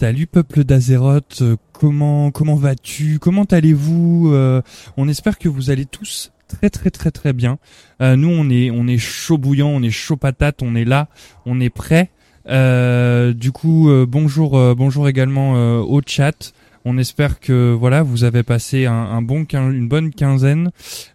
Salut 0.00 0.28
peuple 0.28 0.62
d'Azeroth, 0.62 1.38
euh, 1.42 1.56
comment 1.72 2.30
comment 2.30 2.54
vas-tu? 2.54 3.18
Comment 3.18 3.42
allez-vous? 3.42 4.30
Euh, 4.32 4.62
On 4.96 5.08
espère 5.08 5.38
que 5.38 5.48
vous 5.48 5.70
allez 5.70 5.86
tous 5.86 6.30
très 6.46 6.70
très 6.70 6.90
très 6.90 7.10
très 7.10 7.32
bien. 7.32 7.58
Euh, 8.00 8.14
nous 8.14 8.28
on 8.28 8.48
est 8.48 8.70
on 8.70 8.86
est 8.86 8.98
chaud 8.98 9.38
bouillant, 9.38 9.70
on 9.70 9.82
est 9.82 9.90
chaud 9.90 10.14
patate, 10.14 10.62
on 10.62 10.76
est 10.76 10.84
là, 10.84 11.08
on 11.46 11.58
est 11.58 11.68
prêt. 11.68 12.12
du 12.46 13.50
coup 13.50 13.90
bonjour 14.06 14.76
bonjour 14.76 15.08
également 15.08 15.54
au 15.80 16.00
chat. 16.06 16.52
On 16.84 16.96
espère 16.96 17.40
que 17.40 17.72
voilà 17.72 18.04
vous 18.04 18.22
avez 18.22 18.44
passé 18.44 18.86
un, 18.86 19.20
bon 19.20 19.46
une 19.52 19.88
bonne 19.88 20.14
quinzaine 20.14 20.70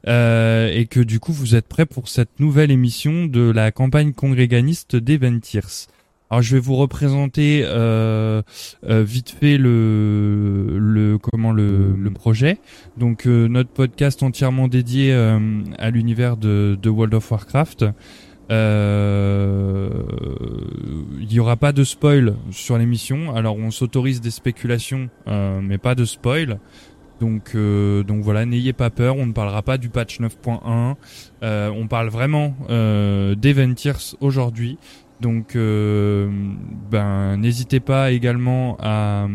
et 0.06 0.88
que 0.90 1.00
du 1.00 1.22
coup 1.22 1.32
vous 1.32 1.56
êtes 1.56 1.70
prêts 1.70 1.86
pour 1.86 2.10
cette 2.10 2.42
nouvelle 2.42 2.70
émission 2.70 3.28
de 3.28 3.50
la 3.50 3.72
campagne 3.72 4.12
congréganiste 4.12 4.98
des 4.98 5.18
Ventirs. 5.18 5.88
Alors 6.34 6.42
je 6.42 6.56
vais 6.56 6.62
vous 6.62 6.78
représenter 6.78 7.62
euh, 7.64 8.42
euh, 8.90 9.04
vite 9.04 9.30
fait 9.40 9.60
le, 9.60 10.80
le 10.80 11.20
comment 11.20 11.52
le, 11.52 11.96
le 11.96 12.10
projet. 12.10 12.58
Donc 12.98 13.28
euh, 13.28 13.48
notre 13.48 13.70
podcast 13.70 14.24
entièrement 14.24 14.68
dédié 14.68 15.14
à 15.14 15.92
l'univers 15.92 16.36
de, 16.36 16.76
de, 16.82 16.90
World 16.90 17.14
of 17.14 17.30
Warcraft. 17.30 17.86
Il 18.50 18.56
y 21.30 21.40
aura 21.40 21.56
pas 21.56 21.72
de 21.72 21.84
spoil 21.84 22.34
sur 22.50 22.80
l'émission. 22.80 23.36
Alors 23.36 23.58
on 23.58 23.70
s'autorise 23.70 24.20
des 24.20 24.32
spéculations, 24.32 25.12
mais 25.28 25.78
pas 25.78 25.94
de 25.94 26.04
spoil. 26.04 26.58
Donc, 27.22 27.56
donc 27.56 28.22
voilà, 28.22 28.46
n'ayez 28.46 28.74
pas 28.74 28.90
peur, 28.90 29.18
on 29.18 29.28
ne 29.28 29.34
parlera 29.34 29.62
pas 29.62 29.78
du 29.78 29.88
patch 29.90 30.20
9.1. 30.20 30.96
on 31.42 31.88
parle 31.88 32.10
vraiment 32.10 32.56
euh, 32.70 33.36
d'Eventirs 33.36 34.16
aujourd'hui. 34.20 34.78
Donc, 35.24 35.56
euh, 35.56 36.30
ben, 36.92 37.38
n'hésitez 37.38 37.80
pas 37.80 38.12
également 38.12 38.76
à, 38.82 39.28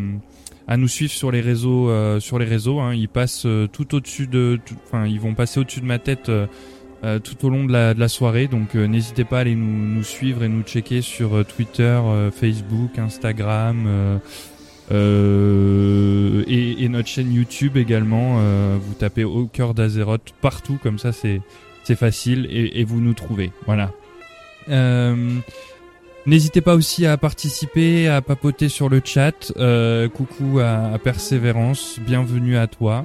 à 0.69 0.77
nous 0.77 0.87
suivre 0.87 1.11
sur 1.11 1.33
les 1.33 1.41
réseaux. 1.41 1.89
Euh, 1.89 2.21
sur 2.21 2.39
les 2.39 2.45
réseaux, 2.45 2.79
hein. 2.79 2.95
ils 2.95 3.09
passent 3.09 3.47
euh, 3.47 3.67
tout 3.67 3.95
au-dessus 3.95 4.27
de, 4.27 4.61
enfin, 4.85 5.07
ils 5.07 5.19
vont 5.19 5.33
passer 5.35 5.61
au-dessus 5.61 5.81
de 5.81 5.87
ma 5.87 5.99
tête 5.99 6.31
tout 7.23 7.47
au 7.47 7.49
long 7.49 7.65
de 7.65 7.73
la, 7.73 7.95
de 7.95 8.01
la 8.01 8.09
soirée. 8.09 8.49
Donc, 8.49 8.75
n'hésitez 8.75 9.25
pas 9.25 9.39
à 9.39 9.41
aller 9.41 9.55
nous, 9.55 10.03
suivre 10.03 10.45
et 10.45 10.49
nous 10.49 10.63
checker 10.63 11.01
sur 11.01 11.43
Twitter, 11.47 11.99
Facebook, 12.33 12.99
Instagram. 12.99 14.21
Et, 14.91 16.89
notre 16.91 17.09
chaîne 17.09 17.33
YouTube 17.33 17.77
également. 17.79 18.41
vous 18.79 18.95
tapez 18.95 19.25
au 19.25 19.47
cœur 19.47 19.75
d'Azeroth 19.75 20.35
partout, 20.41 20.79
comme 20.83 20.99
ça 20.99 21.13
c'est 21.13 21.41
c'est 21.85 21.97
facile 21.97 22.49
et, 22.51 22.81
et, 22.81 22.85
vous 22.85 23.01
nous 23.01 23.15
trouvez. 23.15 23.53
Voilà. 23.65 23.93
Euh, 26.27 26.31
N'hésitez 26.31 26.61
pas 26.61 26.75
aussi 26.75 27.07
à 27.07 27.17
participer, 27.17 28.09
à 28.09 28.21
papoter 28.23 28.69
sur 28.69 28.89
le 28.89 29.01
chat. 29.05 29.53
Euh, 29.57 30.09
coucou 30.09 30.61
à, 30.61 30.99
Persévérance, 31.03 31.99
bienvenue 32.01 32.57
à 32.57 32.67
toi. 32.67 33.05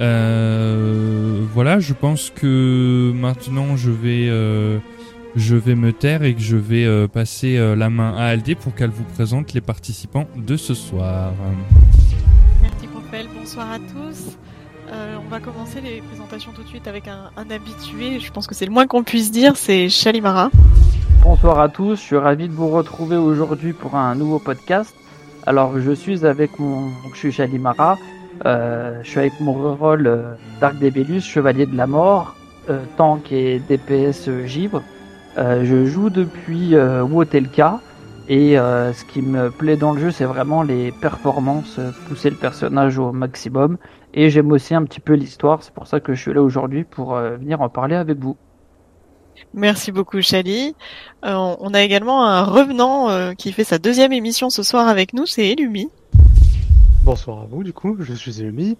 Euh, 0.00 1.44
voilà, 1.52 1.78
je 1.78 1.92
pense 1.92 2.30
que 2.30 3.12
maintenant 3.14 3.76
je 3.76 3.90
vais 3.90 4.28
euh, 4.30 4.78
je 5.36 5.56
vais 5.56 5.74
me 5.74 5.92
taire 5.92 6.22
et 6.22 6.34
que 6.34 6.40
je 6.40 6.56
vais 6.56 7.08
passer 7.08 7.58
la 7.76 7.90
main 7.90 8.14
à 8.16 8.24
Aldé 8.24 8.54
pour 8.54 8.74
qu'elle 8.74 8.90
vous 8.90 9.04
présente 9.04 9.52
les 9.52 9.60
participants 9.60 10.26
de 10.36 10.56
ce 10.56 10.74
soir. 10.74 11.32
Merci 12.62 12.86
Propel, 12.88 13.26
bonsoir 13.34 13.70
à 13.72 13.78
tous. 13.78 14.36
On 14.92 15.28
va 15.28 15.40
commencer 15.40 15.80
les 15.80 16.00
présentations 16.00 16.52
tout 16.52 16.62
de 16.62 16.68
suite 16.68 16.88
avec 16.88 17.08
un, 17.08 17.30
habitué, 17.50 18.18
je 18.18 18.32
pense 18.32 18.46
que 18.46 18.54
c'est 18.54 18.66
le 18.66 18.72
moins 18.72 18.86
qu'on 18.86 19.02
puisse 19.02 19.30
dire, 19.30 19.56
c'est 19.56 19.88
Chalimara. 19.88 20.50
Bonsoir 21.22 21.60
à 21.60 21.68
tous, 21.68 21.96
je 21.96 22.00
suis 22.00 22.16
ravi 22.16 22.48
de 22.48 22.52
vous 22.52 22.68
retrouver 22.68 23.16
aujourd'hui 23.16 23.72
pour 23.72 23.94
un 23.94 24.14
nouveau 24.14 24.38
podcast. 24.38 24.94
Alors 25.46 25.78
je 25.78 25.92
suis 25.92 26.26
avec 26.26 26.58
mon, 26.58 26.90
je 27.12 27.18
suis 27.18 27.32
Shalimara, 27.32 27.98
euh, 28.46 29.00
je 29.02 29.10
suis 29.10 29.20
avec 29.20 29.40
mon 29.40 29.74
rôle 29.74 30.06
euh, 30.06 30.34
Dark 30.60 30.78
Debellus, 30.78 31.20
chevalier 31.20 31.66
de 31.66 31.76
la 31.76 31.86
mort, 31.86 32.34
euh, 32.68 32.82
tank 32.96 33.30
et 33.32 33.60
DPS 33.60 34.28
Gibre. 34.46 34.82
je 35.36 35.86
joue 35.86 36.10
depuis 36.10 36.74
Wotelka 36.74 37.80
et 38.28 38.56
ce 38.56 39.04
qui 39.04 39.22
me 39.22 39.50
plaît 39.50 39.76
dans 39.76 39.92
le 39.92 40.00
jeu 40.00 40.10
c'est 40.10 40.24
vraiment 40.24 40.62
les 40.62 40.92
performances, 41.00 41.80
pousser 42.08 42.30
le 42.30 42.36
personnage 42.36 42.98
au 42.98 43.12
maximum 43.12 43.78
et 44.14 44.30
j'aime 44.30 44.50
aussi 44.52 44.74
un 44.74 44.84
petit 44.84 45.00
peu 45.00 45.14
l'histoire, 45.14 45.62
c'est 45.62 45.74
pour 45.74 45.86
ça 45.86 46.00
que 46.00 46.14
je 46.14 46.20
suis 46.20 46.32
là 46.32 46.42
aujourd'hui 46.42 46.84
pour 46.84 47.14
venir 47.14 47.60
en 47.60 47.68
parler 47.68 47.96
avec 47.96 48.18
vous. 48.18 48.36
Merci 49.54 49.92
beaucoup, 49.92 50.20
Chali. 50.22 50.74
Euh, 51.24 51.56
on 51.60 51.74
a 51.74 51.82
également 51.82 52.24
un 52.24 52.44
revenant 52.44 53.10
euh, 53.10 53.32
qui 53.32 53.52
fait 53.52 53.64
sa 53.64 53.78
deuxième 53.78 54.12
émission 54.12 54.50
ce 54.50 54.62
soir 54.62 54.88
avec 54.88 55.12
nous, 55.12 55.26
c'est 55.26 55.48
Elumi. 55.48 55.88
Bonsoir 57.04 57.42
à 57.42 57.46
vous, 57.46 57.64
du 57.64 57.72
coup, 57.72 57.96
je 58.00 58.12
suis 58.12 58.40
Elumi. 58.40 58.76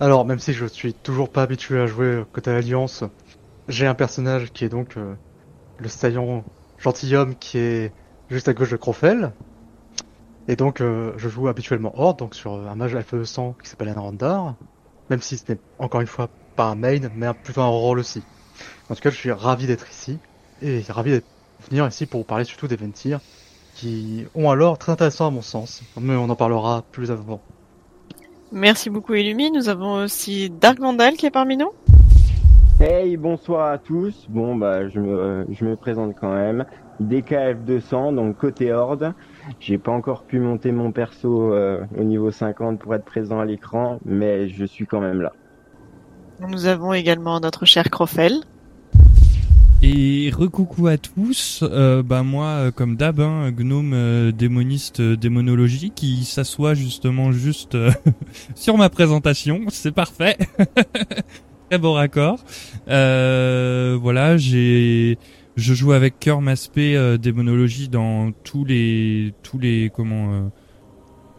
Alors, 0.00 0.24
même 0.24 0.38
si 0.38 0.52
je 0.52 0.66
suis 0.66 0.94
toujours 0.94 1.28
pas 1.28 1.42
habitué 1.42 1.80
à 1.80 1.86
jouer 1.86 2.22
côté 2.32 2.50
Alliance, 2.50 3.04
j'ai 3.68 3.86
un 3.86 3.94
personnage 3.94 4.52
qui 4.52 4.64
est 4.64 4.68
donc 4.68 4.96
euh, 4.96 5.14
le 5.78 5.88
saillant 5.88 6.44
gentilhomme 6.78 7.34
qui 7.36 7.58
est 7.58 7.92
juste 8.30 8.48
à 8.48 8.54
gauche 8.54 8.70
de 8.70 8.76
Crofel. 8.76 9.32
Et 10.48 10.56
donc, 10.56 10.80
je 10.80 11.28
joue 11.28 11.48
habituellement 11.48 11.92
Horde, 11.96 12.18
donc 12.18 12.34
sur 12.34 12.52
un 12.52 12.74
mage 12.74 12.94
FE100 12.94 13.54
qui 13.62 13.68
s'appelle 13.68 13.88
Anrandar. 13.90 14.54
Même 15.10 15.20
si 15.20 15.36
ce 15.36 15.52
n'est 15.52 15.58
encore 15.78 16.00
une 16.00 16.06
fois 16.06 16.28
pas 16.56 16.66
un 16.66 16.74
main, 16.74 16.98
mais 17.14 17.26
plutôt 17.42 17.62
un 17.62 17.68
rôle 17.68 17.98
aussi. 17.98 18.22
En 18.90 18.94
tout 18.94 19.00
cas, 19.00 19.10
je 19.10 19.16
suis 19.16 19.32
ravi 19.32 19.66
d'être 19.66 19.88
ici 19.90 20.18
et 20.62 20.82
ravi 20.88 21.12
de 21.12 21.22
venir 21.68 21.86
ici 21.86 22.06
pour 22.06 22.20
vous 22.20 22.26
parler 22.26 22.44
surtout 22.44 22.68
des 22.68 22.76
Ventir 22.76 23.20
qui 23.74 24.24
ont 24.34 24.50
alors 24.50 24.78
très 24.78 24.92
intéressant 24.92 25.26
à 25.26 25.30
mon 25.30 25.42
sens, 25.42 25.82
mais 26.00 26.14
on 26.14 26.28
en 26.30 26.36
parlera 26.36 26.84
plus 26.92 27.10
avant. 27.10 27.40
Merci 28.52 28.88
beaucoup 28.88 29.14
Illumi. 29.14 29.50
Nous 29.50 29.68
avons 29.68 30.04
aussi 30.04 30.48
Dark 30.48 30.78
Vandal 30.78 31.14
qui 31.14 31.26
est 31.26 31.30
parmi 31.30 31.56
nous. 31.56 31.70
Hey, 32.80 33.16
bonsoir 33.16 33.72
à 33.72 33.78
tous. 33.78 34.26
Bon, 34.28 34.54
bah, 34.54 34.88
je 34.88 35.00
me, 35.00 35.46
je 35.50 35.64
me 35.64 35.74
présente 35.74 36.14
quand 36.20 36.32
même. 36.32 36.64
DKF 37.00 37.64
200, 37.64 38.12
donc 38.12 38.36
côté 38.36 38.72
Horde. 38.72 39.12
J'ai 39.60 39.78
pas 39.78 39.92
encore 39.92 40.24
pu 40.24 40.38
monter 40.38 40.72
mon 40.72 40.92
perso 40.92 41.52
euh, 41.52 41.84
au 41.98 42.04
niveau 42.04 42.30
50 42.30 42.78
pour 42.78 42.94
être 42.94 43.04
présent 43.04 43.40
à 43.40 43.44
l'écran, 43.44 43.98
mais 44.04 44.48
je 44.48 44.64
suis 44.64 44.86
quand 44.86 45.00
même 45.00 45.20
là. 45.20 45.32
Nous 46.48 46.66
avons 46.66 46.92
également 46.92 47.40
notre 47.40 47.64
cher 47.64 47.90
Crofel. 47.90 48.40
Et 49.86 50.30
recoucou 50.30 50.86
à 50.86 50.96
tous, 50.96 51.62
euh, 51.62 52.02
bah 52.02 52.22
moi 52.22 52.46
euh, 52.46 52.70
comme 52.70 52.96
d'hab, 52.96 53.20
hein, 53.20 53.52
gnome 53.52 53.92
euh, 53.92 54.32
démoniste 54.32 55.00
euh, 55.00 55.14
démonologie 55.14 55.92
qui 55.94 56.24
s'assoit 56.24 56.72
justement 56.72 57.32
juste 57.32 57.76
sur 58.54 58.78
ma 58.78 58.88
présentation, 58.88 59.60
c'est 59.68 59.92
parfait, 59.92 60.38
très 61.68 61.78
beau 61.78 61.92
raccord. 61.92 62.38
voilà, 62.86 64.38
j'ai, 64.38 65.18
je 65.56 65.74
joue 65.74 65.92
avec 65.92 66.18
cœur 66.18 66.40
Maspé 66.40 67.16
démonologie 67.18 67.88
dans 67.88 68.32
tous 68.32 68.64
les 68.64 69.34
tous 69.42 69.58
les 69.58 69.90
comment 69.94 70.50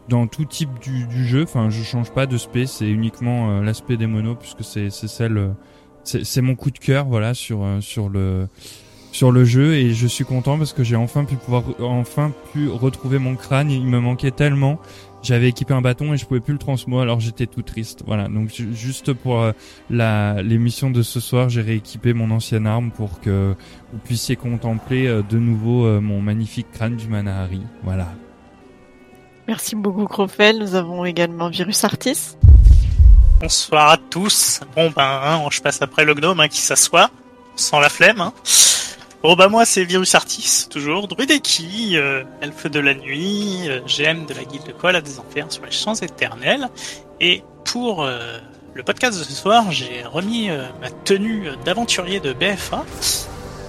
dans 0.08 0.26
tout 0.26 0.44
type 0.44 0.70
du, 0.80 1.06
du, 1.06 1.26
jeu. 1.26 1.42
Enfin, 1.42 1.68
je 1.68 1.82
change 1.82 2.12
pas 2.12 2.26
de 2.26 2.36
spé, 2.36 2.66
c'est 2.66 2.88
uniquement 2.88 3.60
l'aspect 3.60 3.96
démono 3.96 4.34
puisque 4.36 4.64
c'est 4.64 4.90
c'est 4.90 5.08
celle 5.08 5.54
c'est 6.06 6.40
mon 6.40 6.54
coup 6.54 6.70
de 6.70 6.78
cœur 6.78 7.06
voilà 7.06 7.34
sur 7.34 7.64
euh, 7.64 7.80
sur 7.80 8.08
le 8.08 8.48
sur 9.12 9.32
le 9.32 9.44
jeu 9.44 9.74
et 9.74 9.94
je 9.94 10.06
suis 10.06 10.24
content 10.24 10.58
parce 10.58 10.72
que 10.72 10.84
j'ai 10.84 10.96
enfin 10.96 11.24
pu 11.24 11.36
pouvoir 11.36 11.64
enfin 11.80 12.32
pu 12.52 12.68
retrouver 12.68 13.18
mon 13.18 13.34
crâne. 13.34 13.70
Il 13.70 13.86
me 13.86 13.98
manquait 13.98 14.30
tellement. 14.30 14.78
J'avais 15.26 15.48
équipé 15.48 15.74
un 15.74 15.80
bâton 15.80 16.14
et 16.14 16.16
je 16.16 16.24
pouvais 16.24 16.38
plus 16.38 16.52
le 16.52 16.58
transmo 16.60 17.00
alors 17.00 17.18
j'étais 17.18 17.46
tout 17.46 17.62
triste. 17.62 18.04
Voilà 18.06 18.28
donc 18.28 18.48
juste 18.50 19.12
pour 19.12 19.42
euh, 19.42 19.50
la 19.90 20.40
l'émission 20.40 20.88
de 20.88 21.02
ce 21.02 21.18
soir 21.18 21.48
j'ai 21.48 21.62
rééquipé 21.62 22.12
mon 22.12 22.30
ancienne 22.30 22.64
arme 22.64 22.92
pour 22.92 23.20
que 23.20 23.56
vous 23.92 23.98
puissiez 23.98 24.36
contempler 24.36 25.08
euh, 25.08 25.22
de 25.28 25.38
nouveau 25.38 26.00
mon 26.00 26.20
magnifique 26.20 26.68
crâne 26.72 26.94
du 26.94 27.08
Manahari. 27.08 27.62
Voilà. 27.82 28.06
Merci 29.48 29.74
beaucoup 29.74 30.04
Crofel. 30.04 30.60
Nous 30.60 30.76
avons 30.76 31.04
également 31.04 31.48
Virus 31.48 31.82
Artis. 31.82 32.36
Bonsoir 33.40 33.90
à 33.90 33.96
tous. 33.96 34.60
Bon 34.76 34.92
ben, 34.94 35.02
hein, 35.02 35.42
je 35.50 35.60
passe 35.60 35.82
après 35.82 36.04
le 36.04 36.14
gnome 36.14 36.38
hein, 36.38 36.48
qui 36.48 36.60
s'assoit, 36.60 37.10
sans 37.56 37.80
la 37.80 37.88
flemme. 37.88 38.20
Hein. 38.20 38.32
Bon 39.26 39.34
bah 39.34 39.48
moi 39.48 39.64
c'est 39.64 39.82
Virus 39.82 40.14
Artis, 40.14 40.68
toujours 40.70 41.08
Druideki, 41.08 41.96
euh, 41.96 42.22
elfe 42.40 42.68
de 42.68 42.78
la 42.78 42.94
nuit, 42.94 43.68
euh, 43.68 43.80
GM 43.84 44.24
de 44.24 44.34
la 44.34 44.44
guilde 44.44 44.72
Koala 44.78 45.00
des 45.00 45.18
Enfers 45.18 45.50
sur 45.50 45.64
les 45.64 45.72
champs 45.72 45.96
éternels. 45.96 46.68
Et 47.20 47.42
pour 47.64 48.04
euh, 48.04 48.38
le 48.74 48.84
podcast 48.84 49.18
de 49.18 49.24
ce 49.24 49.32
soir, 49.32 49.72
j'ai 49.72 50.04
remis 50.04 50.48
euh, 50.48 50.62
ma 50.80 50.90
tenue 50.90 51.48
d'aventurier 51.64 52.20
de 52.20 52.32
BFA, 52.34 52.84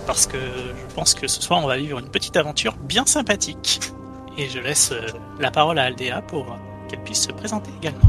parce 0.06 0.28
que 0.28 0.38
je 0.38 0.94
pense 0.94 1.16
que 1.16 1.28
ce 1.28 1.42
soir 1.42 1.60
on 1.64 1.66
va 1.66 1.78
vivre 1.78 1.98
une 1.98 2.10
petite 2.10 2.38
aventure 2.38 2.76
bien 2.76 3.08
sympathique. 3.08 3.80
Et 4.38 4.50
je 4.50 4.60
laisse 4.60 4.94
la 5.40 5.50
parole 5.50 5.80
à 5.80 5.86
Aldea 5.86 6.22
pour 6.22 6.56
qu'elle 6.88 7.02
puisse 7.02 7.24
se 7.24 7.32
présenter 7.32 7.72
également. 7.82 8.02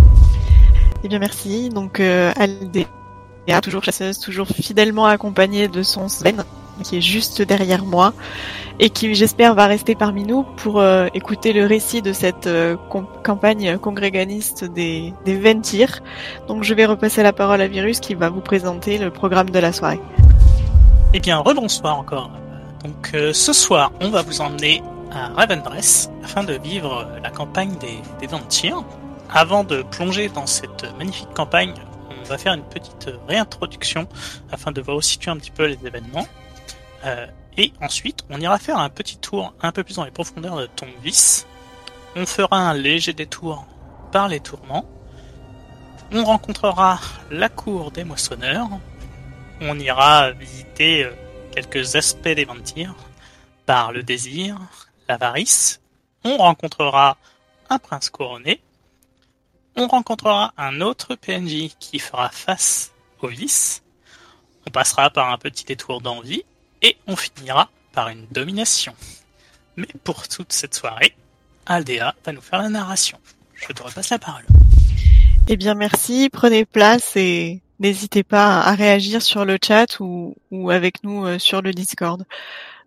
Eh 1.02 1.08
bien 1.08 1.18
merci. 1.18 1.70
Donc 1.70 1.98
Aldea, 1.98 2.84
toujours 3.62 3.84
chasseuse, 3.84 4.18
toujours 4.18 4.48
fidèlement 4.48 5.06
accompagnée 5.06 5.68
de 5.68 5.82
son 5.82 6.10
Sven. 6.10 6.44
Qui 6.82 6.98
est 6.98 7.00
juste 7.00 7.42
derrière 7.42 7.84
moi 7.84 8.12
et 8.80 8.90
qui 8.90 9.14
j'espère 9.14 9.54
va 9.54 9.66
rester 9.66 9.94
parmi 9.94 10.24
nous 10.24 10.44
pour 10.44 10.80
euh, 10.80 11.08
écouter 11.14 11.52
le 11.52 11.66
récit 11.66 12.02
de 12.02 12.12
cette 12.12 12.46
euh, 12.46 12.76
campagne 13.24 13.78
congréganiste 13.78 14.64
des, 14.64 15.12
des 15.24 15.38
Ventir. 15.38 16.00
Donc 16.46 16.62
je 16.62 16.74
vais 16.74 16.86
repasser 16.86 17.22
la 17.22 17.32
parole 17.32 17.60
à 17.60 17.68
Virus 17.68 18.00
qui 18.00 18.14
va 18.14 18.28
vous 18.28 18.40
présenter 18.40 18.98
le 18.98 19.10
programme 19.10 19.50
de 19.50 19.58
la 19.58 19.72
soirée. 19.72 20.00
Eh 21.14 21.20
bien, 21.20 21.38
rebonsoir 21.38 21.98
encore. 21.98 22.30
Donc 22.84 23.10
euh, 23.14 23.32
ce 23.32 23.52
soir, 23.52 23.90
on 24.00 24.10
va 24.10 24.22
vous 24.22 24.40
emmener 24.40 24.82
à 25.10 25.28
Ravendress 25.28 26.10
afin 26.22 26.44
de 26.44 26.54
vivre 26.54 27.08
la 27.22 27.30
campagne 27.30 27.72
des, 27.80 28.26
des. 28.26 28.72
Avant 29.30 29.64
de 29.64 29.82
plonger 29.82 30.28
dans 30.28 30.46
cette 30.46 30.86
magnifique 30.98 31.32
campagne, 31.34 31.74
on 32.10 32.28
va 32.28 32.38
faire 32.38 32.54
une 32.54 32.62
petite 32.62 33.10
réintroduction 33.28 34.06
afin 34.50 34.72
de 34.72 34.80
vous 34.80 35.00
situer 35.02 35.30
un 35.30 35.36
petit 35.36 35.50
peu 35.50 35.66
les 35.66 35.78
événements. 35.84 36.26
Euh, 37.04 37.26
et 37.56 37.72
ensuite, 37.80 38.24
on 38.30 38.40
ira 38.40 38.58
faire 38.58 38.78
un 38.78 38.88
petit 38.88 39.18
tour 39.18 39.54
un 39.60 39.72
peu 39.72 39.84
plus 39.84 39.96
dans 39.96 40.04
les 40.04 40.10
profondeurs 40.10 40.56
de 40.56 40.66
Tombvis. 40.66 41.44
On 42.16 42.26
fera 42.26 42.56
un 42.56 42.74
léger 42.74 43.12
détour 43.12 43.66
par 44.12 44.28
les 44.28 44.40
tourments. 44.40 44.84
On 46.12 46.24
rencontrera 46.24 47.00
la 47.30 47.48
cour 47.48 47.90
des 47.90 48.04
moissonneurs. 48.04 48.68
On 49.60 49.78
ira 49.78 50.30
visiter 50.32 51.04
euh, 51.04 51.12
quelques 51.52 51.96
aspects 51.96 52.28
des 52.28 52.44
vampires 52.44 52.94
par 53.66 53.92
le 53.92 54.02
désir, 54.02 54.56
l'avarice. 55.08 55.80
On 56.24 56.36
rencontrera 56.36 57.16
un 57.68 57.78
prince 57.78 58.08
couronné. 58.08 58.60
On 59.76 59.86
rencontrera 59.86 60.54
un 60.56 60.80
autre 60.80 61.14
PNJ 61.14 61.74
qui 61.78 61.98
fera 61.98 62.30
face 62.30 62.92
au 63.20 63.28
vice. 63.28 63.82
On 64.66 64.70
passera 64.70 65.10
par 65.10 65.30
un 65.30 65.38
petit 65.38 65.64
détour 65.64 66.00
d'envie 66.00 66.44
et 66.82 66.96
on 67.06 67.16
finira 67.16 67.70
par 67.92 68.08
une 68.08 68.26
domination. 68.30 68.94
Mais 69.76 69.88
pour 70.04 70.28
toute 70.28 70.52
cette 70.52 70.74
soirée, 70.74 71.14
Aldea 71.66 72.14
va 72.24 72.32
nous 72.32 72.40
faire 72.40 72.62
la 72.62 72.68
narration. 72.68 73.18
Je 73.54 73.72
te 73.72 73.82
repasse 73.82 74.10
la 74.10 74.18
parole. 74.18 74.44
Eh 75.48 75.56
bien 75.56 75.74
merci, 75.74 76.28
prenez 76.30 76.64
place 76.64 77.16
et 77.16 77.60
n'hésitez 77.78 78.22
pas 78.22 78.60
à 78.60 78.74
réagir 78.74 79.22
sur 79.22 79.44
le 79.44 79.58
chat 79.62 80.00
ou, 80.00 80.36
ou 80.50 80.70
avec 80.70 81.02
nous 81.04 81.26
euh, 81.26 81.38
sur 81.38 81.62
le 81.62 81.72
Discord. 81.72 82.24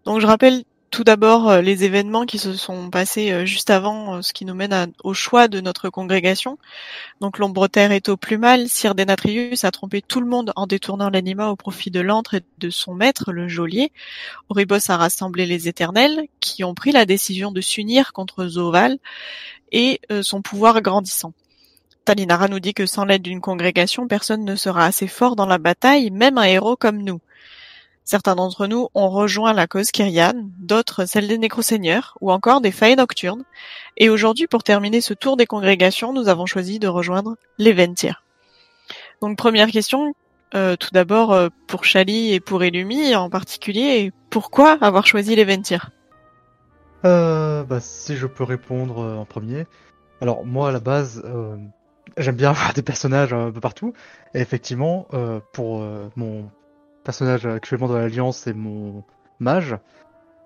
Donc 0.05 0.19
je 0.19 0.27
rappelle 0.27 0.63
tout 0.91 1.05
d'abord 1.05 1.49
euh, 1.49 1.61
les 1.61 1.85
événements 1.85 2.25
qui 2.25 2.37
se 2.37 2.53
sont 2.53 2.89
passés 2.89 3.31
euh, 3.31 3.45
juste 3.45 3.69
avant, 3.69 4.15
euh, 4.17 4.21
ce 4.21 4.33
qui 4.33 4.43
nous 4.43 4.53
mène 4.53 4.91
au 5.05 5.13
choix 5.13 5.47
de 5.47 5.61
notre 5.61 5.89
congrégation. 5.89 6.57
Donc 7.21 7.39
l'ombre 7.39 7.67
terre 7.69 7.93
est 7.93 8.09
au 8.09 8.17
plus 8.17 8.37
mal, 8.37 8.67
Sire 8.67 8.93
Denatrius 8.93 9.63
a 9.63 9.71
trompé 9.71 10.01
tout 10.01 10.19
le 10.19 10.27
monde 10.27 10.51
en 10.57 10.67
détournant 10.67 11.09
l'anima 11.09 11.47
au 11.47 11.55
profit 11.55 11.91
de 11.91 12.01
l'antre 12.01 12.35
et 12.35 12.41
de 12.57 12.69
son 12.69 12.93
maître, 12.93 13.31
le 13.31 13.47
geôlier. 13.47 13.93
Oribos 14.49 14.91
a 14.91 14.97
rassemblé 14.97 15.45
les 15.45 15.69
éternels, 15.69 16.27
qui 16.41 16.65
ont 16.65 16.75
pris 16.75 16.91
la 16.91 17.05
décision 17.05 17.51
de 17.51 17.61
s'unir 17.61 18.11
contre 18.11 18.45
Zoval 18.45 18.97
et 19.71 20.01
son 20.21 20.41
pouvoir 20.41 20.81
grandissant. 20.81 21.33
Talinara 22.03 22.49
nous 22.49 22.59
dit 22.59 22.73
que 22.73 22.85
sans 22.85 23.05
l'aide 23.05 23.21
d'une 23.21 23.41
congrégation, 23.41 24.07
personne 24.07 24.43
ne 24.43 24.55
sera 24.55 24.85
assez 24.85 25.07
fort 25.07 25.37
dans 25.37 25.45
la 25.45 25.59
bataille, 25.59 26.11
même 26.11 26.37
un 26.37 26.43
héros 26.43 26.75
comme 26.75 27.01
nous. 27.03 27.21
Certains 28.03 28.35
d'entre 28.35 28.67
nous 28.67 28.89
ont 28.95 29.09
rejoint 29.09 29.53
la 29.53 29.67
cause 29.67 29.91
Kyrian, 29.91 30.33
d'autres 30.59 31.05
celle 31.05 31.27
des 31.27 31.37
Nécroseigneurs, 31.37 32.17
ou 32.21 32.31
encore 32.31 32.61
des 32.61 32.71
failles 32.71 32.95
nocturnes. 32.95 33.43
Et 33.97 34.09
aujourd'hui, 34.09 34.47
pour 34.47 34.63
terminer 34.63 35.01
ce 35.01 35.13
tour 35.13 35.37
des 35.37 35.45
congrégations, 35.45 36.13
nous 36.13 36.27
avons 36.27 36.45
choisi 36.45 36.79
de 36.79 36.87
rejoindre 36.87 37.35
les 37.57 37.73
Ventir. 37.73 38.23
Donc 39.21 39.37
première 39.37 39.69
question, 39.69 40.13
euh, 40.55 40.75
tout 40.75 40.89
d'abord 40.91 41.31
euh, 41.31 41.49
pour 41.67 41.85
Chali 41.85 42.33
et 42.33 42.39
pour 42.39 42.63
Elumi 42.63 43.15
en 43.15 43.29
particulier, 43.29 44.11
pourquoi 44.29 44.77
avoir 44.81 45.05
choisi 45.05 45.35
les 45.35 45.45
Ventir? 45.45 45.91
Euh, 47.05 47.63
bah, 47.63 47.79
Si 47.79 48.15
je 48.15 48.27
peux 48.27 48.43
répondre 48.43 48.99
euh, 48.99 49.17
en 49.17 49.25
premier. 49.25 49.65
Alors 50.21 50.45
moi 50.45 50.69
à 50.69 50.71
la 50.71 50.79
base, 50.79 51.21
euh, 51.25 51.55
j'aime 52.17 52.35
bien 52.35 52.49
avoir 52.51 52.73
des 52.73 52.81
personnages 52.81 53.33
un 53.33 53.51
peu 53.51 53.59
partout. 53.59 53.93
Et 54.33 54.39
effectivement, 54.39 55.07
pour 55.53 55.83
mon 56.15 56.49
personnage 57.03 57.45
actuellement 57.45 57.87
dans 57.87 57.97
l'Alliance, 57.97 58.37
c'est 58.37 58.53
mon 58.53 59.03
mage. 59.39 59.75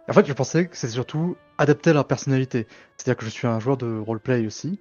En 0.10 0.14
fait, 0.14 0.26
je 0.26 0.34
pensais 0.34 0.68
que 0.68 0.78
c'était 0.78 0.94
surtout 0.94 1.36
adapté 1.58 1.90
à 1.90 1.94
leur 1.94 2.06
personnalité. 2.06 2.68
C'est-à-dire 2.98 3.18
que 3.18 3.26
je 3.26 3.30
suis 3.30 3.48
un 3.48 3.60
joueur 3.60 3.78
de 3.78 3.98
roleplay 3.98 4.46
aussi. 4.46 4.80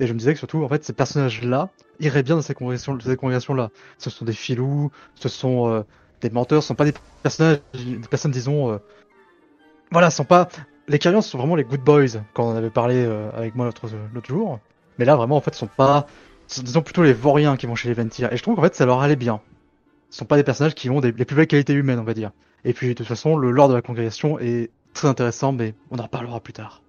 Et 0.00 0.06
je 0.06 0.12
me 0.12 0.18
disais 0.18 0.32
que 0.32 0.38
surtout, 0.38 0.64
en 0.64 0.68
fait, 0.68 0.82
ces 0.82 0.92
personnages-là 0.92 1.68
iraient 2.00 2.22
bien 2.22 2.36
dans 2.36 2.42
ces 2.42 2.54
congrégations-là. 2.54 3.70
Ce 3.98 4.10
sont 4.10 4.24
des 4.24 4.32
filous, 4.32 4.90
ce 5.14 5.28
sont 5.28 5.68
euh, 5.68 5.82
des 6.22 6.30
menteurs, 6.30 6.62
ce 6.62 6.68
sont 6.68 6.74
pas 6.74 6.86
des 6.86 6.94
personnages, 7.22 7.60
des 7.74 8.08
personnes, 8.08 8.30
disons, 8.30 8.72
euh... 8.72 8.78
voilà, 9.90 10.10
ce 10.10 10.16
sont 10.16 10.24
pas. 10.24 10.48
Les 10.88 10.98
Kyrians 10.98 11.20
sont 11.20 11.38
vraiment 11.38 11.54
les 11.54 11.64
good 11.64 11.82
boys, 11.82 12.22
quand 12.32 12.50
on 12.50 12.56
avait 12.56 12.70
parlé 12.70 13.04
euh, 13.04 13.30
avec 13.34 13.54
moi 13.54 13.66
l'autre 13.66 13.88
jour. 14.26 14.58
Mais 14.98 15.04
là, 15.04 15.16
vraiment, 15.16 15.36
en 15.36 15.40
fait, 15.40 15.54
ce 15.54 15.60
sont 15.60 15.66
pas. 15.66 16.06
Ce 16.46 16.56
sont, 16.56 16.62
disons 16.62 16.82
plutôt 16.82 17.02
les 17.02 17.12
Vauriens 17.12 17.56
qui 17.56 17.66
vont 17.66 17.74
chez 17.74 17.88
les 17.88 17.94
Ventir. 17.94 18.32
Et 18.32 18.36
je 18.38 18.42
trouve 18.42 18.56
qu'en 18.56 18.62
fait, 18.62 18.74
ça 18.74 18.86
leur 18.86 19.00
allait 19.00 19.16
bien 19.16 19.40
ce 20.10 20.18
sont 20.18 20.24
pas 20.26 20.36
des 20.36 20.44
personnages 20.44 20.74
qui 20.74 20.90
ont 20.90 21.00
des, 21.00 21.12
les 21.12 21.24
plus 21.24 21.36
belles 21.36 21.46
qualités 21.46 21.72
humaines, 21.72 21.98
on 22.00 22.04
va 22.04 22.14
dire. 22.14 22.32
Et 22.64 22.72
puis 22.72 22.88
de 22.88 22.92
toute 22.94 23.06
façon, 23.06 23.36
le 23.36 23.50
lore 23.50 23.68
de 23.68 23.74
la 23.74 23.82
congrégation 23.82 24.38
est 24.38 24.70
très 24.92 25.08
intéressant, 25.08 25.52
mais 25.52 25.74
on 25.90 25.98
en 25.98 26.02
reparlera 26.02 26.40
plus 26.40 26.52
tard. 26.52 26.82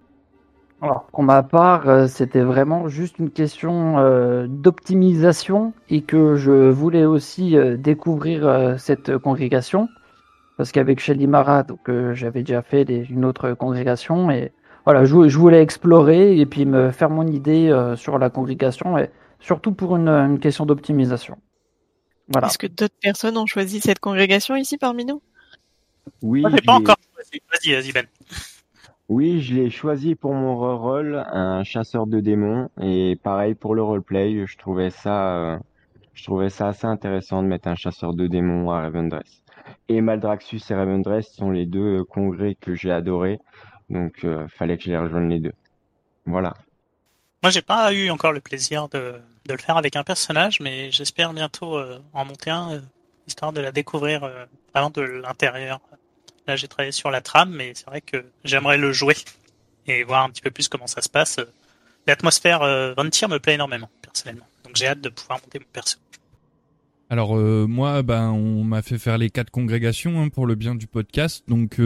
Alors, 0.82 1.04
pour 1.12 1.22
ma 1.22 1.44
part, 1.44 1.88
euh, 1.88 2.08
c'était 2.08 2.40
vraiment 2.40 2.88
juste 2.88 3.20
une 3.20 3.30
question 3.30 4.00
euh, 4.00 4.48
d'optimisation 4.48 5.74
et 5.88 6.02
que 6.02 6.34
je 6.34 6.70
voulais 6.70 7.04
aussi 7.04 7.56
euh, 7.56 7.76
découvrir 7.76 8.74
cette 8.78 9.16
congrégation. 9.18 9.88
Parce 10.56 10.72
qu'avec 10.72 10.98
Shelly 10.98 11.28
Mara, 11.28 11.62
donc 11.62 11.90
j'avais 12.12 12.42
déjà 12.42 12.62
fait 12.62 12.82
une 12.82 13.24
autre 13.24 13.52
congrégation 13.54 14.30
et 14.30 14.52
voilà, 14.84 15.04
je, 15.04 15.14
voulais 15.14 15.62
explorer 15.62 16.38
et 16.38 16.46
puis 16.46 16.66
me 16.66 16.90
faire 16.90 17.08
mon 17.08 17.26
idée 17.26 17.72
sur 17.96 18.18
la 18.18 18.28
congrégation 18.28 18.98
et 18.98 19.08
surtout 19.40 19.72
pour 19.72 19.96
une 19.96 20.38
question 20.38 20.66
d'optimisation. 20.66 21.38
Voilà. 22.28 22.48
Est-ce 22.48 22.58
que 22.58 22.66
d'autres 22.66 22.98
personnes 23.00 23.36
ont 23.36 23.46
choisi 23.46 23.80
cette 23.80 23.98
congrégation 23.98 24.56
ici 24.56 24.78
parmi 24.78 25.04
nous? 25.04 25.20
Oui. 26.22 26.40
Moi, 26.40 26.50
j'ai 26.50 26.62
pas 26.62 26.74
encore 26.74 26.96
choisi. 27.14 27.42
Vas-y, 27.50 27.74
vas-y 27.74 27.92
Ben. 27.92 28.06
Oui, 29.08 29.42
je 29.42 29.54
l'ai 29.54 29.68
choisi 29.68 30.14
pour 30.14 30.32
mon 30.32 30.56
rôle, 30.78 31.22
un 31.32 31.64
chasseur 31.64 32.06
de 32.06 32.20
démons, 32.20 32.70
et 32.80 33.18
pareil 33.22 33.54
pour 33.54 33.74
le 33.74 33.82
roleplay, 33.82 34.46
je 34.46 34.56
trouvais 34.56 34.90
ça, 34.90 35.36
euh, 35.36 35.58
je 36.14 36.24
trouvais 36.24 36.48
ça 36.48 36.68
assez 36.68 36.86
intéressant 36.86 37.42
de 37.42 37.48
mettre 37.48 37.68
un 37.68 37.74
chasseur 37.74 38.14
de 38.14 38.26
démons 38.26 38.70
à 38.70 38.80
Ravendress. 38.80 39.42
Et 39.88 40.00
Maldraxxus 40.00 40.62
et 40.70 40.74
Ravendress 40.74 41.30
sont 41.30 41.50
les 41.50 41.66
deux 41.66 42.04
congrès 42.04 42.54
que 42.54 42.74
j'ai 42.74 42.90
adorés, 42.90 43.38
donc 43.90 44.24
euh, 44.24 44.48
fallait 44.48 44.78
que 44.78 44.84
je 44.84 44.90
les 44.90 44.98
rejoigne 44.98 45.28
les 45.28 45.40
deux. 45.40 45.54
Voilà. 46.24 46.54
Moi, 47.42 47.50
j'ai 47.50 47.60
pas 47.60 47.92
eu 47.92 48.08
encore 48.08 48.32
le 48.32 48.40
plaisir 48.40 48.88
de, 48.88 49.20
de 49.46 49.52
le 49.52 49.58
faire 49.58 49.76
avec 49.76 49.96
un 49.96 50.04
personnage, 50.04 50.60
mais 50.60 50.90
j'espère 50.90 51.32
bientôt 51.32 51.76
euh, 51.76 51.98
en 52.12 52.24
monter 52.24 52.50
un, 52.50 52.72
euh, 52.72 52.80
histoire 53.26 53.52
de 53.52 53.60
la 53.60 53.72
découvrir 53.72 54.24
euh, 54.24 54.44
vraiment 54.72 54.90
de 54.90 55.02
l'intérieur. 55.02 55.80
Là, 56.46 56.56
j'ai 56.56 56.68
travaillé 56.68 56.92
sur 56.92 57.10
la 57.10 57.20
trame, 57.20 57.50
mais 57.50 57.72
c'est 57.74 57.86
vrai 57.86 58.00
que 58.00 58.24
j'aimerais 58.44 58.78
le 58.78 58.92
jouer 58.92 59.16
et 59.86 60.04
voir 60.04 60.24
un 60.24 60.30
petit 60.30 60.42
peu 60.42 60.50
plus 60.50 60.68
comment 60.68 60.86
ça 60.86 61.02
se 61.02 61.08
passe. 61.08 61.38
L'atmosphère 62.06 62.62
euh, 62.62 62.94
Ventir 62.94 63.28
me 63.28 63.38
plaît 63.38 63.54
énormément, 63.54 63.88
personnellement. 64.00 64.46
Donc 64.64 64.76
j'ai 64.76 64.86
hâte 64.86 65.00
de 65.00 65.08
pouvoir 65.08 65.40
monter 65.40 65.58
mon 65.60 65.66
perso. 65.72 65.98
Alors 67.10 67.36
moi, 67.36 68.02
ben 68.02 68.30
on 68.30 68.64
m'a 68.64 68.80
fait 68.80 68.96
faire 68.96 69.18
les 69.18 69.28
quatre 69.28 69.50
congrégations 69.50 70.22
hein, 70.22 70.30
pour 70.30 70.46
le 70.46 70.54
bien 70.54 70.74
du 70.74 70.86
podcast. 70.86 71.44
Donc 71.46 71.78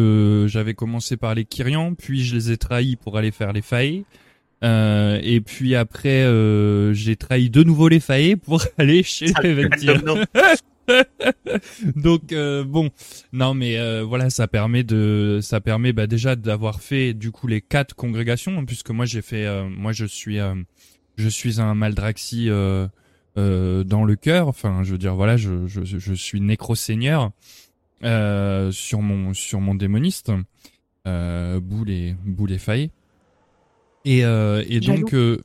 j'avais 0.47 0.75
commencé 0.75 1.17
par 1.17 1.35
les 1.35 1.45
Kyrians, 1.45 1.97
puis 1.97 2.25
je 2.25 2.37
les 2.37 2.53
ai 2.53 2.57
trahis 2.57 2.95
pour 2.95 3.19
aller 3.19 3.33
faire 3.33 3.53
les 3.53 3.61
Fae. 3.61 4.05
Euh, 4.65 5.21
et 5.23 5.41
puis 5.41 5.75
après, 5.75 6.25
euh, 6.25 6.93
j'ai 6.95 7.17
trahi 7.17 7.51
de 7.51 7.63
nouveau 7.63 7.89
les 7.89 8.01
Fae 8.01 8.37
pour 8.43 8.63
aller 8.79 9.03
chez 9.03 9.27
les 9.43 9.55
Ventir. 9.55 10.03
Donc 11.97 12.33
euh, 12.33 12.65
bon, 12.65 12.91
non 13.33 13.55
mais 13.55 13.77
euh, 13.79 14.05
voilà, 14.05 14.31
ça 14.31 14.47
permet 14.47 14.85
de, 14.85 15.41
ça 15.43 15.61
permet 15.61 15.93
bah, 15.93 16.07
déjà 16.07 16.37
d'avoir 16.37 16.81
fait 16.81 17.13
du 17.13 17.33
coup 17.33 17.49
les 17.49 17.61
quatre 17.61 17.95
congrégations, 17.95 18.59
hein, 18.59 18.65
puisque 18.65 18.91
moi 18.91 19.05
j'ai 19.05 19.23
fait, 19.23 19.47
euh, 19.47 19.69
moi 19.69 19.93
je 19.93 20.05
suis, 20.07 20.39
euh, 20.39 20.55
je 21.17 21.29
suis 21.29 21.61
un 21.61 21.75
Maldraxi 21.75 22.49
euh, 22.49 22.87
dans 23.37 24.05
le 24.05 24.17
cœur. 24.17 24.49
Enfin, 24.49 24.83
je 24.85 24.93
veux 24.93 24.99
dire 24.99 25.15
voilà, 25.17 25.37
je, 25.37 25.67
je, 25.67 25.85
je 25.85 26.15
suis 26.15 26.41
nécro-seigneur 26.41 27.33
sur 28.03 29.03
mon, 29.03 29.35
sur 29.35 29.61
mon 29.61 29.75
démoniste, 29.75 30.31
euh, 31.07 31.61
boule 31.61 31.91
et 31.91 32.15
boule 32.25 32.53
et 32.53 32.59
faillé. 32.59 32.91
Et, 34.07 34.25
euh, 34.25 34.63
et 34.69 34.79
donc, 34.79 35.15
euh, 35.15 35.43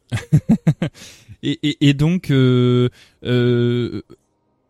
et, 1.43 1.57
et, 1.63 1.89
et, 1.89 1.93
donc, 1.95 2.29
euh, 2.29 2.89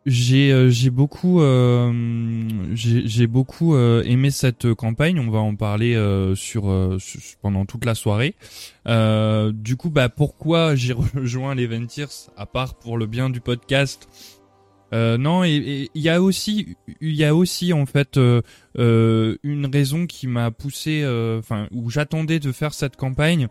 j'ai 0.06 0.72
j'ai 0.72 0.90
beaucoup 0.90 1.42
j'ai 2.74 3.28
beaucoup 3.28 3.76
aimé 3.76 4.32
cette 4.32 4.74
campagne. 4.76 5.20
On 5.20 5.30
va 5.30 5.40
en 5.40 5.56
parler 5.56 5.94
sur, 6.36 6.98
sur, 7.00 7.22
pendant 7.42 7.66
toute 7.66 7.84
la 7.84 7.94
soirée. 7.94 8.34
du 8.88 9.76
coup, 9.76 9.90
bah 9.90 10.08
pourquoi 10.08 10.76
j'ai 10.76 10.94
rejoint 11.16 11.54
les 11.54 11.68
Ventirs 11.68 12.32
à 12.38 12.46
part 12.46 12.76
pour 12.76 12.98
le 12.98 13.08
bien 13.08 13.30
du 13.30 13.42
podcast? 13.42 14.08
Euh, 14.94 15.18
non, 15.18 15.44
et 15.44 15.90
il 15.94 16.02
y 16.02 16.10
a 16.10 16.22
aussi, 16.22 16.76
il 17.00 17.16
y 17.16 17.24
a 17.24 17.34
aussi 17.34 17.72
en 17.72 17.86
fait 17.86 18.18
euh, 18.18 18.42
euh, 18.78 19.38
une 19.42 19.66
raison 19.66 20.06
qui 20.06 20.28
m'a 20.28 20.52
poussé, 20.52 21.02
euh, 21.04 21.40
enfin 21.40 21.68
où 21.72 21.90
j'attendais 21.90 22.40
de 22.40 22.52
faire 22.52 22.74
cette 22.74 22.98
campagne, 22.98 23.48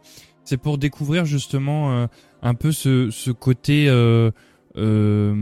c'est 0.51 0.57
pour 0.57 0.79
découvrir 0.79 1.27
justement 1.27 1.93
euh, 1.93 2.07
un 2.43 2.55
peu 2.55 2.73
ce, 2.73 3.31
côté, 3.31 3.89
euh, 3.89 4.33
euh, 4.77 5.33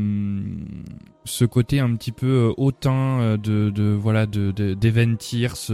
ce 1.24 1.46
côté 1.46 1.80
un 1.80 1.96
petit 1.96 2.12
peu 2.12 2.52
hautain 2.58 3.38
de, 3.38 3.96
voilà 3.98 4.26
de 4.26 4.52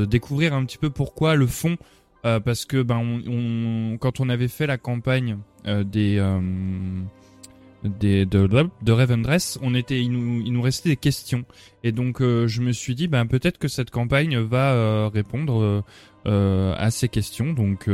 découvrir 0.04 0.54
un 0.54 0.64
petit 0.64 0.78
peu 0.78 0.88
pourquoi 0.88 1.34
le 1.34 1.48
fond, 1.48 1.76
parce 2.22 2.64
que 2.64 2.80
ben 2.80 3.96
quand 4.00 4.20
on 4.20 4.28
avait 4.28 4.46
fait 4.46 4.68
la 4.68 4.78
campagne 4.78 5.38
des 5.66 6.22
des, 7.82 8.24
de, 8.24 8.46
de 8.46 8.92
Revendreth, 8.92 9.58
on 9.62 9.74
était, 9.74 10.00
il 10.00 10.12
nous, 10.12 10.42
il 10.46 10.52
nous 10.52 10.62
restait 10.62 10.88
des 10.88 10.96
questions. 10.96 11.44
Et 11.82 11.92
donc, 11.92 12.20
je 12.22 12.60
me 12.62 12.72
suis 12.72 12.94
dit, 12.94 13.08
ben, 13.08 13.26
peut-être 13.26 13.58
que 13.58 13.68
cette 13.68 13.90
campagne 13.90 14.38
va 14.38 15.10
répondre 15.10 15.84
à 16.24 16.90
ces 16.90 17.08
questions. 17.08 17.52
Donc, 17.52 17.90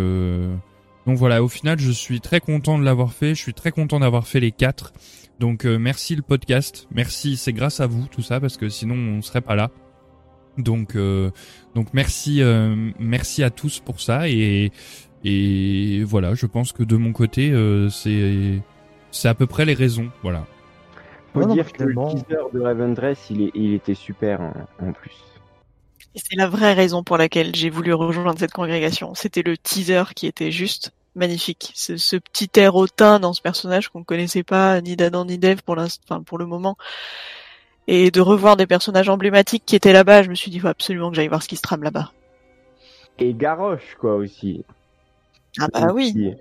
donc 1.11 1.19
voilà, 1.19 1.43
au 1.43 1.49
final, 1.49 1.76
je 1.81 1.90
suis 1.90 2.21
très 2.21 2.38
content 2.38 2.79
de 2.79 2.85
l'avoir 2.85 3.12
fait. 3.12 3.35
Je 3.35 3.40
suis 3.40 3.52
très 3.52 3.73
content 3.73 3.99
d'avoir 3.99 4.29
fait 4.29 4.38
les 4.38 4.52
quatre. 4.52 4.93
Donc, 5.40 5.64
euh, 5.64 5.76
merci 5.76 6.14
le 6.14 6.23
podcast. 6.23 6.87
Merci, 6.93 7.37
c'est 7.37 7.52
grâce 7.52 7.81
à 7.81 7.88
vous, 7.88 8.07
tout 8.07 8.23
ça, 8.23 8.38
parce 8.38 8.57
que 8.57 8.69
sinon, 8.69 8.95
on 8.95 9.21
serait 9.21 9.40
pas 9.40 9.57
là. 9.57 9.73
Donc, 10.57 10.95
euh, 10.95 11.33
donc 11.75 11.88
merci, 11.95 12.43
euh, 12.43 12.93
merci 13.00 13.43
à 13.43 13.50
tous 13.50 13.81
pour 13.81 14.00
ça. 14.00 14.29
Et, 14.29 14.71
et 15.25 16.05
voilà, 16.05 16.35
je 16.35 16.47
pense 16.47 16.71
que 16.73 16.85
de 16.85 16.97
mon 16.97 17.12
côté, 17.12 17.50
euh, 17.50 17.88
c'est 17.88 18.62
c'est 19.11 19.26
à 19.26 19.35
peu 19.35 19.49
près 19.49 19.64
les 19.64 19.75
raisons, 19.75 20.11
voilà. 20.23 20.47
Faut 21.35 21.40
non, 21.40 21.55
dire 21.55 21.73
que 21.73 21.83
le 21.83 21.95
teaser 22.12 22.45
de 22.55 22.61
Ravendress, 22.61 23.19
il, 23.31 23.43
est, 23.43 23.50
il 23.57 23.75
était 23.75 23.97
super 23.97 24.40
en, 24.40 24.52
en 24.79 24.93
plus. 24.93 25.17
C'est 26.14 26.37
la 26.37 26.49
vraie 26.49 26.75
raison 26.75 27.02
pour 27.02 27.19
laquelle 27.19 27.52
j'ai 27.57 27.69
voulu 27.69 27.93
rejoindre 27.93 28.38
cette 28.38 28.52
congrégation. 28.52 29.17
C'était 29.17 29.43
le 29.43 29.57
teaser 29.57 30.05
qui 30.14 30.29
était 30.29 30.52
juste 30.52 30.93
magnifique. 31.14 31.73
Ce, 31.75 31.97
ce 31.97 32.17
petit 32.17 32.50
air 32.57 32.75
hautain 32.76 33.21
dans 33.21 33.33
ce 33.33 33.43
personnage 33.43 33.88
qu'on 33.88 34.05
connaissait 34.05 34.43
pas 34.43 34.81
ni 34.81 34.97
d'Adam 34.97 35.25
ni 35.25 35.38
d'Eve 35.38 35.62
pour 35.62 35.79
enfin, 35.79 36.23
pour 36.23 36.38
le 36.38 36.47
moment. 36.47 36.76
Et 37.87 38.11
de 38.11 38.21
revoir 38.21 38.57
des 38.57 38.67
personnages 38.67 39.09
emblématiques 39.09 39.64
qui 39.67 39.75
étaient 39.75 39.93
là-bas, 39.93 40.23
je 40.23 40.31
me 40.31 40.35
suis 40.35 40.50
dit, 40.50 40.61
faut 40.61 40.69
absolument 40.69 41.11
que 41.11 41.17
j'aille 41.17 41.29
voir 41.29 41.43
ce 41.43 41.49
qui 41.49 41.57
se 41.57 41.62
trame 41.62 41.83
là-bas. 41.83 42.12
Et 43.19 43.35
Garrosh, 43.35 43.97
quoi, 43.99 44.14
aussi. 44.14 44.64
Ah 45.59 45.67
bah 45.73 45.93
oui. 45.93 46.35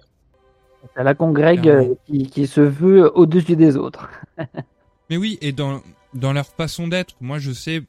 C'est 0.95 1.03
la 1.03 1.15
congrègue 1.15 1.67
euh, 1.67 1.95
qui, 2.05 2.27
qui 2.27 2.47
se 2.47 2.61
veut 2.61 3.11
au-dessus 3.17 3.55
des 3.55 3.75
autres. 3.75 4.09
Mais 5.09 5.17
oui, 5.17 5.37
et 5.41 5.51
dans, 5.51 5.81
dans 6.13 6.33
leur 6.33 6.45
façon 6.45 6.87
d'être, 6.87 7.15
moi 7.19 7.39
je 7.39 7.51
sais, 7.51 7.81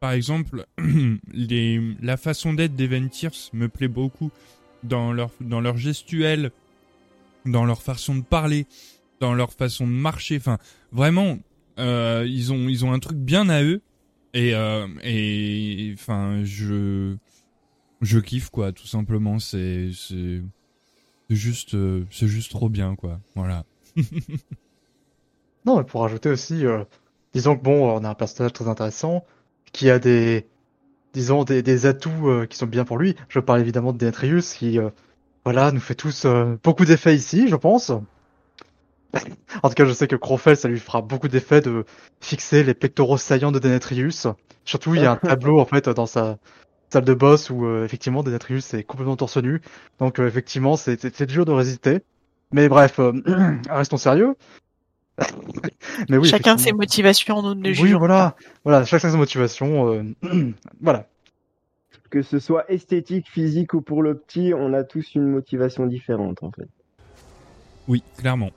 par 0.00 0.12
exemple, 0.12 0.66
les, 1.32 1.80
la 2.00 2.16
façon 2.16 2.54
d'être 2.54 2.74
des 2.74 2.86
Ventirs 2.86 3.32
me 3.52 3.68
plaît 3.68 3.88
beaucoup 3.88 4.30
dans 4.82 5.12
leur, 5.12 5.30
dans 5.40 5.60
leur 5.60 5.76
gestuelle, 5.76 6.50
dans 7.44 7.64
leur 7.64 7.82
façon 7.82 8.16
de 8.16 8.22
parler, 8.22 8.66
dans 9.20 9.34
leur 9.34 9.52
façon 9.52 9.86
de 9.86 9.92
marcher. 9.92 10.36
Enfin, 10.36 10.58
vraiment, 10.92 11.38
euh, 11.78 12.24
ils 12.28 12.52
ont, 12.52 12.68
ils 12.68 12.84
ont 12.84 12.92
un 12.92 12.98
truc 12.98 13.18
bien 13.18 13.48
à 13.48 13.62
eux. 13.62 13.80
Et, 14.34 14.54
euh, 14.54 14.86
et, 15.02 15.90
enfin, 15.94 16.42
je, 16.44 17.16
je 18.02 18.18
kiffe 18.18 18.50
quoi, 18.50 18.72
tout 18.72 18.86
simplement. 18.86 19.38
C'est, 19.38 19.90
juste, 21.30 21.74
euh, 21.74 22.04
c'est 22.10 22.28
juste 22.28 22.50
trop 22.50 22.68
bien 22.68 22.94
quoi. 22.96 23.20
Voilà. 23.34 23.64
Non, 25.66 25.76
mais 25.76 25.84
pour 25.84 26.00
rajouter 26.00 26.30
aussi, 26.30 26.64
disons 27.34 27.54
que 27.54 27.62
bon, 27.62 27.90
on 27.90 28.02
a 28.02 28.08
un 28.08 28.14
personnage 28.14 28.54
très 28.54 28.68
intéressant 28.68 29.26
qui 29.72 29.90
a 29.90 29.98
des, 29.98 30.46
disons, 31.14 31.44
des, 31.44 31.62
des 31.62 31.86
atouts 31.86 32.28
euh, 32.28 32.46
qui 32.46 32.56
sont 32.56 32.66
bien 32.66 32.84
pour 32.84 32.98
lui. 32.98 33.16
Je 33.28 33.40
parle 33.40 33.60
évidemment 33.60 33.92
de 33.92 33.98
Denetrius 33.98 34.54
qui, 34.54 34.78
euh, 34.78 34.90
voilà, 35.44 35.72
nous 35.72 35.80
fait 35.80 35.94
tous 35.94 36.24
euh, 36.24 36.56
beaucoup 36.62 36.84
d'effets 36.84 37.14
ici, 37.16 37.48
je 37.48 37.56
pense. 37.56 37.92
En 39.62 39.70
tout 39.70 39.74
cas, 39.74 39.86
je 39.86 39.92
sais 39.92 40.06
que 40.06 40.16
Crofel, 40.16 40.56
ça 40.56 40.68
lui 40.68 40.78
fera 40.78 41.00
beaucoup 41.00 41.28
d'effets 41.28 41.62
de 41.62 41.86
fixer 42.20 42.62
les 42.62 42.74
pectoraux 42.74 43.16
saillants 43.16 43.50
de 43.50 43.58
Denetrius. 43.58 44.26
Surtout, 44.66 44.94
il 44.94 45.00
y 45.00 45.06
a 45.06 45.12
un 45.12 45.16
tableau 45.22 45.58
en 45.58 45.64
fait 45.64 45.88
dans 45.88 46.04
sa 46.04 46.36
salle 46.90 47.04
de 47.04 47.14
boss 47.14 47.50
où 47.50 47.66
euh, 47.66 47.84
effectivement 47.84 48.22
Denetrius 48.22 48.74
est 48.74 48.84
complètement 48.84 49.16
torse 49.16 49.36
nu. 49.38 49.60
Donc 49.98 50.20
euh, 50.20 50.28
effectivement, 50.28 50.76
c'est 50.76 51.22
dur 51.22 51.44
de 51.44 51.52
résister. 51.52 52.00
Mais 52.52 52.68
bref, 52.68 52.98
euh, 52.98 53.12
restons 53.70 53.96
sérieux. 53.96 54.34
Mais 56.08 56.16
oui, 56.16 56.28
Chacun 56.28 56.56
ses 56.58 56.72
motivations, 56.72 57.42
nous 57.42 57.54
ne 57.54 57.70
Oui, 57.80 57.92
voilà, 57.92 58.36
voilà, 58.64 58.84
chacun 58.84 59.10
sa 59.10 59.16
motivation. 59.16 59.92
euh, 59.92 60.04
voilà. 60.80 61.06
Que 62.10 62.22
ce 62.22 62.38
soit 62.38 62.70
esthétique, 62.70 63.28
physique 63.28 63.74
ou 63.74 63.80
pour 63.82 64.02
le 64.02 64.16
petit, 64.16 64.52
on 64.56 64.72
a 64.72 64.84
tous 64.84 65.14
une 65.14 65.26
motivation 65.26 65.86
différente, 65.86 66.42
en 66.42 66.50
fait. 66.52 66.68
Oui, 67.86 68.02
clairement. 68.16 68.50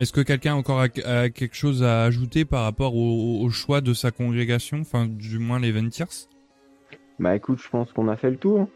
Est-ce 0.00 0.12
que 0.12 0.20
quelqu'un 0.20 0.52
a 0.52 0.56
encore 0.56 0.80
a, 0.80 0.84
a 1.04 1.30
quelque 1.30 1.54
chose 1.56 1.82
à 1.82 2.02
ajouter 2.04 2.44
par 2.44 2.64
rapport 2.64 2.94
au, 2.94 3.40
au 3.42 3.50
choix 3.50 3.80
de 3.80 3.94
sa 3.94 4.10
congrégation, 4.10 4.80
enfin 4.80 5.06
du 5.06 5.38
moins 5.38 5.58
les 5.60 5.72
Ventirs 5.72 6.08
Bah 7.18 7.34
écoute, 7.36 7.60
je 7.62 7.68
pense 7.68 7.92
qu'on 7.92 8.08
a 8.08 8.16
fait 8.16 8.30
le 8.30 8.36
tour. 8.36 8.68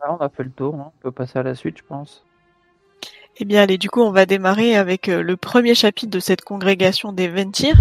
Ah, 0.00 0.12
on 0.12 0.16
a 0.18 0.28
fait 0.28 0.44
le 0.44 0.50
tour, 0.50 0.74
hein. 0.74 0.92
on 0.98 1.02
peut 1.02 1.12
passer 1.12 1.38
à 1.38 1.42
la 1.42 1.54
suite, 1.54 1.78
je 1.78 1.84
pense. 1.84 2.24
Eh 3.40 3.44
bien, 3.44 3.62
allez, 3.62 3.78
du 3.78 3.88
coup, 3.88 4.00
on 4.00 4.10
va 4.10 4.26
démarrer 4.26 4.74
avec 4.74 5.08
euh, 5.08 5.22
le 5.22 5.36
premier 5.36 5.76
chapitre 5.76 6.10
de 6.10 6.18
cette 6.18 6.42
congrégation 6.42 7.12
des 7.12 7.28
Ventir. 7.28 7.76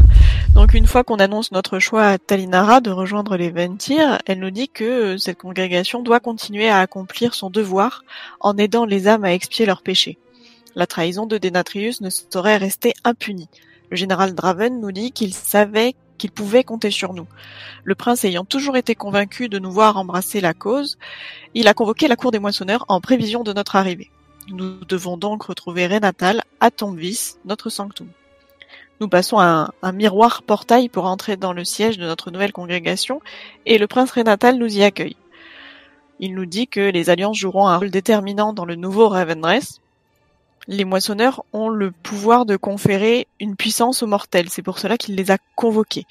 Donc, 0.54 0.76
une 0.76 0.86
fois 0.86 1.04
qu'on 1.04 1.16
annonce 1.16 1.52
notre 1.52 1.80
choix 1.80 2.06
à 2.06 2.20
Talinara 2.20 2.80
de 2.80 2.92
rejoindre 2.92 3.38
les 3.38 3.50
Ventir, 3.50 4.20
elle 4.28 4.40
nous 4.40 4.52
dit 4.52 4.70
que 4.70 4.84
euh, 4.84 5.18
cette 5.18 5.40
congrégation 5.40 6.04
doit 6.04 6.20
continuer 6.20 6.70
à 6.70 6.78
accomplir 6.78 7.34
son 7.34 7.50
devoir 7.50 8.04
en 8.40 8.56
aidant 8.58 8.86
les 8.86 9.08
âmes 9.08 9.24
à 9.24 9.34
expier 9.34 9.66
leurs 9.66 9.82
péchés. 9.82 10.20
La 10.76 10.86
trahison 10.86 11.26
de 11.26 11.40
Denatrius 11.40 12.02
ne 12.02 12.12
saurait 12.12 12.58
rester 12.58 12.94
impunie. 13.04 13.50
Le 13.90 13.98
général 13.98 14.36
Draven 14.36 14.80
nous 14.80 14.92
dit 14.92 15.12
qu'il 15.12 15.34
savait 15.34 15.96
qu'il 16.20 16.30
pouvait 16.30 16.64
compter 16.64 16.92
sur 16.92 17.16
nous. 17.16 17.26
Le 17.84 17.96
prince 17.96 18.26
ayant 18.26 18.46
toujours 18.46 18.78
été 18.78 18.94
convaincu 18.94 19.50
de 19.50 19.58
nous 19.58 19.72
voir 19.72 19.98
embrasser 19.98 20.40
la 20.40 20.54
cause, 20.54 21.00
il 21.56 21.68
a 21.68 21.74
convoqué 21.74 22.08
la 22.08 22.16
cour 22.16 22.30
des 22.30 22.38
moissonneurs 22.38 22.86
en 22.90 23.02
prévision 23.02 23.42
de 23.42 23.54
notre 23.54 23.76
arrivée. 23.76 24.12
Nous 24.50 24.86
devons 24.86 25.18
donc 25.18 25.44
retrouver 25.44 25.88
Renatal 25.88 26.44
à 26.60 26.72
Tombvis, 26.72 27.36
notre 27.46 27.70
sanctum. 27.70 28.08
Nous 29.00 29.10
passons 29.10 29.38
à 29.38 29.46
un, 29.46 29.70
un 29.82 29.92
miroir 29.92 30.42
portail 30.42 30.90
pour 30.90 31.06
entrer 31.06 31.36
dans 31.36 31.54
le 31.54 31.66
siège 31.66 31.98
de 31.98 32.06
notre 32.06 32.32
nouvelle 32.32 32.54
congrégation 32.54 33.22
et 33.66 33.78
le 33.78 33.88
prince 33.88 34.12
Renatal 34.12 34.58
nous 34.58 34.78
y 34.78 34.84
accueille. 34.84 35.18
Il 36.20 36.34
nous 36.34 36.46
dit 36.46 36.68
que 36.68 36.80
les 36.80 37.10
alliances 37.10 37.38
joueront 37.38 37.68
un 37.68 37.78
rôle 37.78 37.92
déterminant 37.92 38.54
dans 38.54 38.66
le 38.66 38.76
nouveau 38.76 39.10
Ravendress. 39.10 39.82
Les 40.68 40.86
moissonneurs 40.86 41.44
ont 41.54 41.70
le 41.70 41.92
pouvoir 41.92 42.46
de 42.46 42.56
conférer 42.56 43.28
une 43.40 43.56
puissance 43.56 44.02
aux 44.02 44.08
mortels, 44.08 44.50
c'est 44.50 44.64
pour 44.64 44.80
cela 44.80 44.98
qu'il 44.98 45.16
les 45.16 45.30
a 45.30 45.38
convoqués. 45.56 46.06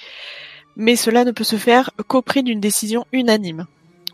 Mais 0.76 0.94
cela 0.94 1.24
ne 1.24 1.32
peut 1.32 1.44
se 1.44 1.56
faire 1.56 1.90
qu'au 2.06 2.22
prix 2.22 2.42
d'une 2.42 2.60
décision 2.60 3.06
unanime. 3.12 3.66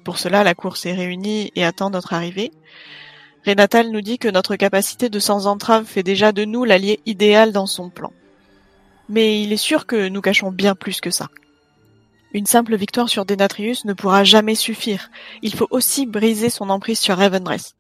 Pour 0.05 0.19
cela, 0.19 0.45
la 0.45 0.55
cour 0.55 0.77
s'est 0.77 0.95
réunie 0.95 1.53
et 1.57 1.65
attend 1.65 1.91
notre 1.91 2.13
arrivée. 2.13 2.53
Renatal 3.47 3.91
nous 3.91 4.03
dit 4.03 4.19
que 4.19 4.29
notre 4.29 4.55
capacité 4.55 5.09
de 5.09 5.19
sans 5.19 5.47
entrave 5.47 5.85
fait 5.85 6.05
déjà 6.05 6.31
de 6.33 6.45
nous 6.45 6.65
l'allié 6.65 7.01
idéal 7.07 7.53
dans 7.53 7.67
son 7.67 7.91
plan. 7.91 8.13
Mais 9.09 9.43
il 9.43 9.53
est 9.53 9.57
sûr 9.57 9.87
que 9.87 10.09
nous 10.09 10.21
cachons 10.21 10.53
bien 10.53 10.77
plus 10.77 11.01
que 11.01 11.11
ça. 11.11 11.29
Une 12.33 12.47
simple 12.47 12.77
victoire 12.77 13.09
sur 13.09 13.27
Denatrius 13.27 13.85
ne 13.85 13.93
pourra 13.93 14.25
jamais 14.25 14.55
suffire. 14.55 15.11
Il 15.43 15.55
faut 15.55 15.67
aussi 15.71 16.07
briser 16.07 16.51
son 16.51 16.71
emprise 16.71 17.01
sur 17.01 17.19
Ravendress. 17.19 17.75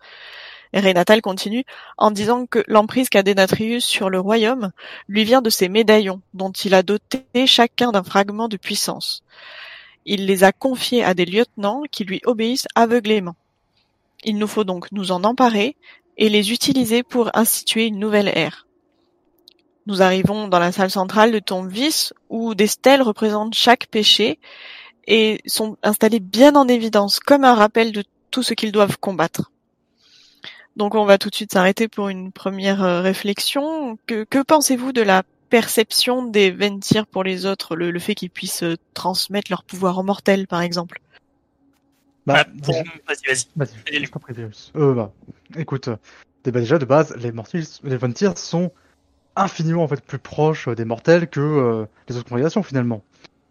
Et 0.72 0.80
Renatal 0.80 1.22
continue 1.22 1.64
en 1.96 2.10
disant 2.10 2.46
que 2.46 2.64
l'emprise 2.66 3.08
qu'a 3.08 3.22
Denatrius 3.22 3.84
sur 3.84 4.10
le 4.10 4.18
royaume 4.18 4.72
lui 5.06 5.24
vient 5.24 5.42
de 5.42 5.50
ses 5.50 5.68
médaillons, 5.68 6.22
dont 6.34 6.50
il 6.50 6.74
a 6.74 6.82
doté 6.82 7.24
chacun 7.46 7.92
d'un 7.92 8.02
fragment 8.02 8.48
de 8.48 8.56
puissance. 8.56 9.22
Il 10.06 10.26
les 10.26 10.44
a 10.44 10.52
confiés 10.52 11.04
à 11.04 11.14
des 11.14 11.24
lieutenants 11.24 11.82
qui 11.90 12.04
lui 12.04 12.20
obéissent 12.24 12.66
aveuglément. 12.74 13.36
Il 14.24 14.38
nous 14.38 14.46
faut 14.46 14.64
donc 14.64 14.90
nous 14.92 15.12
en 15.12 15.24
emparer 15.24 15.76
et 16.16 16.28
les 16.28 16.52
utiliser 16.52 17.02
pour 17.02 17.30
instituer 17.34 17.86
une 17.86 17.98
nouvelle 17.98 18.28
ère. 18.28 18.66
Nous 19.86 20.00
arrivons 20.00 20.46
dans 20.46 20.60
la 20.60 20.70
salle 20.70 20.90
centrale 20.90 21.32
de 21.32 21.40
Tombvis 21.40 22.10
où 22.28 22.54
des 22.54 22.68
stèles 22.68 23.02
représentent 23.02 23.54
chaque 23.54 23.86
péché 23.86 24.38
et 25.08 25.40
sont 25.46 25.76
installées 25.82 26.20
bien 26.20 26.54
en 26.54 26.68
évidence 26.68 27.18
comme 27.18 27.44
un 27.44 27.54
rappel 27.54 27.90
de 27.90 28.04
tout 28.30 28.44
ce 28.44 28.54
qu'ils 28.54 28.70
doivent 28.70 28.98
combattre. 28.98 29.50
Donc 30.76 30.94
on 30.94 31.04
va 31.04 31.18
tout 31.18 31.28
de 31.28 31.34
suite 31.34 31.52
s'arrêter 31.52 31.88
pour 31.88 32.08
une 32.08 32.32
première 32.32 32.82
euh, 32.82 33.00
réflexion. 33.02 33.98
Que, 34.06 34.42
pensez-vous 34.42 34.92
de 34.92 35.02
la 35.02 35.22
perception 35.50 36.22
des 36.22 36.50
Ventir 36.50 37.06
pour 37.06 37.24
les 37.24 37.44
autres, 37.44 37.76
le, 37.76 37.90
le 37.90 37.98
fait 37.98 38.14
qu'ils 38.14 38.30
puissent 38.30 38.62
euh, 38.62 38.76
transmettre 38.94 39.50
leur 39.50 39.64
pouvoir 39.64 40.02
mortel 40.04 40.46
par 40.46 40.62
exemple? 40.62 41.00
Bah, 42.26 42.34
Ah, 42.38 42.44
bon, 42.54 42.72
vas-y, 43.06 43.28
vas-y. 43.28 43.46
Vas-y, 43.56 44.04
je 44.04 44.10
t'en 44.10 44.20
prie, 44.20 44.34
Virus. 44.34 44.72
Euh, 44.76 44.94
bah, 44.94 45.12
écoute, 45.56 45.88
euh, 45.88 45.96
bah, 46.44 46.60
déjà 46.60 46.78
de 46.78 46.84
base, 46.84 47.16
les 47.16 47.32
Mortils, 47.32 47.66
les 47.82 47.98
sont 48.36 48.72
infiniment 49.34 49.82
en 49.82 49.88
fait 49.88 50.00
plus 50.04 50.18
proches 50.18 50.68
des 50.68 50.84
mortels 50.84 51.28
que 51.28 51.40
euh, 51.40 51.86
les 52.08 52.16
autres 52.16 52.28
congrégations 52.28 52.62
finalement. 52.62 53.02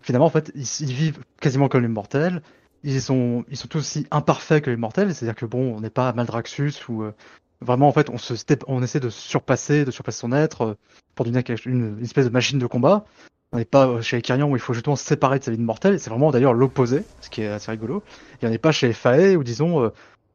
Finalement, 0.02 0.26
en 0.26 0.30
fait, 0.30 0.52
ils, 0.56 0.68
ils 0.82 0.94
vivent 0.94 1.20
quasiment 1.40 1.68
comme 1.68 1.82
les 1.82 1.88
mortels. 1.88 2.42
Ils 2.84 3.02
sont, 3.02 3.46
ils 3.50 3.58
sont 3.58 3.68
tous 3.68 3.80
aussi 3.80 4.08
imparfaits 4.12 4.64
que 4.64 4.70
les 4.70 4.76
mortels. 4.76 5.14
C'est-à-dire 5.14 5.36
que 5.36 5.46
bon, 5.46 5.76
on 5.76 5.82
n'est 5.82 5.92
pas 5.92 6.14
Maldraxxus 6.14 6.74
ou 6.90 7.04
euh, 7.04 7.14
vraiment 7.62 7.88
en 7.88 7.92
fait, 7.92 8.10
on 8.10 8.18
se, 8.18 8.34
on 8.68 8.82
essaie 8.82 9.00
de 9.00 9.10
surpasser, 9.10 9.86
de 9.86 9.92
surpasser 9.92 10.20
son 10.20 10.32
être 10.32 10.62
euh, 10.62 10.74
pour 11.16 11.26
devenir 11.26 11.44
une, 11.66 11.98
une 11.98 12.04
espèce 12.04 12.26
de 12.26 12.32
machine 12.32 12.60
de 12.60 12.66
combat. 12.66 13.06
On 13.54 13.58
n'est 13.58 13.66
pas 13.66 13.88
euh, 13.88 14.02
chez 14.02 14.18
les 14.18 14.22
Kyrians 14.22 14.50
où 14.50 14.56
il 14.56 14.62
faut 14.62 14.74
justement 14.74 14.96
se 14.96 15.04
séparer 15.06 15.40
de 15.40 15.44
sa 15.44 15.52
vie 15.52 15.58
de 15.58 15.64
mortel. 15.64 16.00
C'est 16.00 16.10
vraiment 16.10 16.32
d'ailleurs 16.32 16.54
l'opposé, 16.54 17.04
ce 17.20 17.30
qui 17.30 17.42
est 17.42 17.48
assez 17.48 17.72
rigolo. 17.72 18.04
Et 18.42 18.48
on 18.48 18.50
n'est 18.50 18.58
pas 18.58 18.72
chez 18.72 18.94
Fae 18.94 19.36
où 19.36 19.44
disons, 19.44 19.84
euh, 19.84 19.90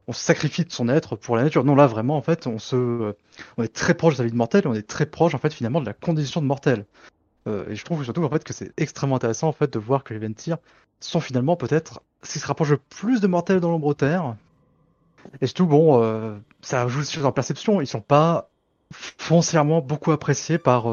on 0.09 0.13
sacrifie 0.13 0.65
de 0.65 0.73
son 0.73 0.89
être 0.89 1.17
pour 1.17 1.37
la 1.37 1.43
nature. 1.43 1.65
Non, 1.65 1.75
là 1.75 1.87
vraiment 1.87 2.17
en 2.17 2.23
fait, 2.23 2.47
on 2.47 2.59
se, 2.59 2.77
euh, 2.77 3.13
on 3.57 3.63
est 3.63 3.73
très 3.73 3.95
proche 3.95 4.15
de 4.15 4.19
sa 4.19 4.25
vie 4.25 4.31
de 4.31 4.37
mortel. 4.37 4.63
et 4.65 4.69
On 4.69 4.75
est 4.75 4.87
très 4.87 5.07
proche 5.07 5.35
en 5.35 5.39
fait 5.39 5.53
finalement 5.53 5.81
de 5.81 5.87
la 5.87 5.93
condition 5.93 6.41
de 6.41 6.47
mortel. 6.47 6.85
Euh, 7.49 7.69
et 7.69 7.75
je 7.75 7.85
trouve 7.85 8.05
surtout 8.05 8.25
en 8.25 8.31
fait 8.31 8.45
que 8.45 8.53
c'est 8.53 8.73
extrêmement 8.77 9.17
intéressant 9.17 9.49
en 9.49 9.53
fait 9.53 9.73
de 9.73 9.79
voir 9.79 10.05
que 10.05 10.15
les 10.15 10.21
Ventir 10.21 10.59
sont 11.01 11.21
finalement 11.21 11.57
peut-être 11.57 12.01
ce 12.23 12.33
qui 12.33 12.39
se 12.39 12.47
rapproche 12.47 12.71
le 12.71 12.79
plus 12.79 13.21
de 13.21 13.27
mortels 13.27 13.61
dans 13.61 13.71
l'ombre 13.71 13.95
terre. 13.95 14.37
Et 15.41 15.47
surtout 15.47 15.67
bon, 15.67 16.03
euh, 16.03 16.37
ça 16.63 16.87
joue 16.89 17.03
sur 17.03 17.23
leur 17.23 17.35
perception. 17.35 17.81
Ils 17.81 17.87
sont 17.87 18.01
pas 18.01 18.49
foncièrement 18.93 19.81
beaucoup 19.81 20.13
appréciés 20.13 20.59
par 20.59 20.87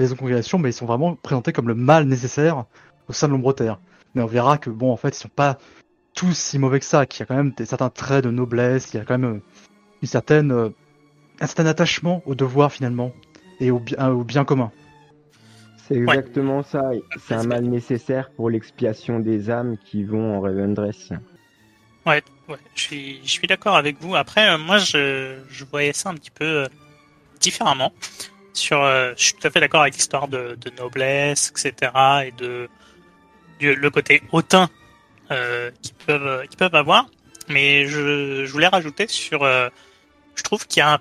euh, 0.00 0.04
les 0.04 0.12
autres 0.12 0.20
congrégations, 0.20 0.58
mais 0.58 0.70
ils 0.70 0.74
sont 0.74 0.86
vraiment 0.86 1.14
présentés 1.14 1.52
comme 1.52 1.68
le 1.68 1.74
mal 1.74 2.04
nécessaire 2.04 2.64
au 3.08 3.12
sein 3.12 3.28
de 3.28 3.32
l'ombre 3.32 3.52
terre. 3.52 3.78
Mais 4.14 4.22
on 4.22 4.26
verra 4.26 4.58
que 4.58 4.70
bon 4.70 4.90
en 4.90 4.96
fait 4.96 5.10
ils 5.10 5.20
sont 5.20 5.28
pas 5.28 5.58
tous 6.14 6.36
si 6.36 6.58
mauvais 6.58 6.80
que 6.80 6.84
ça, 6.84 7.06
qu'il 7.06 7.20
y 7.20 7.22
a 7.22 7.26
quand 7.26 7.36
même 7.36 7.52
des, 7.52 7.64
certains 7.64 7.90
traits 7.90 8.24
de 8.24 8.30
noblesse, 8.30 8.92
il 8.92 8.96
y 8.96 9.00
a 9.00 9.04
quand 9.04 9.18
même 9.18 9.36
euh, 9.36 9.42
une 10.02 10.08
certaine 10.08 10.52
euh, 10.52 10.70
un 11.40 11.46
certain 11.46 11.66
attachement 11.66 12.22
au 12.26 12.34
devoir 12.34 12.72
finalement 12.72 13.12
et 13.60 13.70
au 13.70 13.78
bien 13.78 14.08
au 14.10 14.24
bien 14.24 14.44
commun. 14.44 14.72
C'est 15.90 15.96
exactement 15.96 16.62
ça. 16.62 16.90
C'est 17.18 17.34
un 17.34 17.42
mal 17.42 17.64
nécessaire 17.64 18.30
pour 18.30 18.48
l'expiation 18.48 19.18
des 19.18 19.50
âmes 19.50 19.76
qui 19.78 20.04
vont 20.04 20.36
en 20.36 20.40
Revendreth. 20.40 21.12
Ouais, 22.06 22.22
ouais, 22.48 22.56
je 22.74 22.80
suis, 22.80 23.20
je 23.24 23.30
suis 23.30 23.46
d'accord 23.46 23.76
avec 23.76 24.00
vous. 24.00 24.14
Après, 24.14 24.48
euh, 24.48 24.58
moi, 24.58 24.78
je, 24.78 25.38
je 25.50 25.64
voyais 25.64 25.92
ça 25.92 26.10
un 26.10 26.14
petit 26.14 26.30
peu 26.30 26.44
euh, 26.44 26.66
différemment. 27.40 27.92
Sur, 28.52 28.82
euh, 28.82 29.12
je 29.16 29.24
suis 29.24 29.34
tout 29.34 29.46
à 29.46 29.50
fait 29.50 29.60
d'accord 29.60 29.82
avec 29.82 29.94
l'histoire 29.94 30.28
de, 30.28 30.56
de 30.60 30.70
noblesse, 30.78 31.50
etc., 31.50 31.92
et 32.26 32.32
de 32.32 32.68
du- 33.58 33.74
le 33.74 33.90
côté 33.90 34.22
hautain 34.32 34.68
euh, 35.30 35.70
qu'ils 35.82 35.94
peuvent, 35.94 36.46
qu'ils 36.48 36.56
peuvent 36.58 36.74
avoir. 36.74 37.06
Mais 37.48 37.86
je, 37.86 38.44
je 38.44 38.52
voulais 38.52 38.66
rajouter 38.68 39.06
sur, 39.08 39.42
euh, 39.44 39.68
je 40.34 40.42
trouve 40.42 40.66
qu'il 40.66 40.80
y 40.80 40.82
a 40.82 40.94
un, 40.94 40.98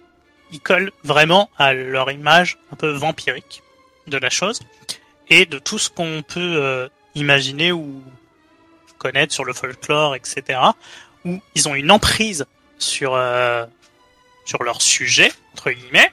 ils 0.52 0.60
collent 0.60 0.92
vraiment 1.04 1.50
à 1.58 1.74
leur 1.74 2.12
image 2.12 2.58
un 2.72 2.76
peu 2.76 2.90
vampirique 2.92 3.62
de 4.08 4.18
la 4.18 4.30
chose 4.30 4.60
et 5.30 5.46
de 5.46 5.60
tout 5.60 5.78
ce 5.78 5.90
qu'on 5.90 6.24
peut 6.28 6.40
euh, 6.58 6.88
imaginer 7.16 7.72
ou 7.72 8.04
connaître 8.98 9.34
sur 9.34 9.46
le 9.46 9.54
folklore, 9.54 10.16
etc. 10.16 10.60
Où 11.26 11.40
ils 11.56 11.68
ont 11.70 11.76
une 11.76 11.92
emprise 11.92 12.46
sur 12.80 13.14
euh, 13.16 13.66
sur 14.46 14.64
leur 14.64 14.82
sujet 14.82 15.32
entre 15.54 15.72
guillemets, 15.72 16.12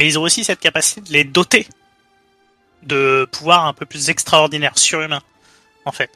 mais 0.00 0.06
ils 0.06 0.18
ont 0.18 0.22
aussi 0.22 0.44
cette 0.44 0.60
capacité 0.60 1.02
de 1.02 1.12
les 1.12 1.24
doter 1.24 1.68
de 2.82 3.28
pouvoirs 3.30 3.66
un 3.66 3.74
peu 3.74 3.84
plus 3.84 4.08
extraordinaires, 4.08 4.78
surhumains, 4.78 5.20
en 5.84 5.92
fait. 5.92 6.10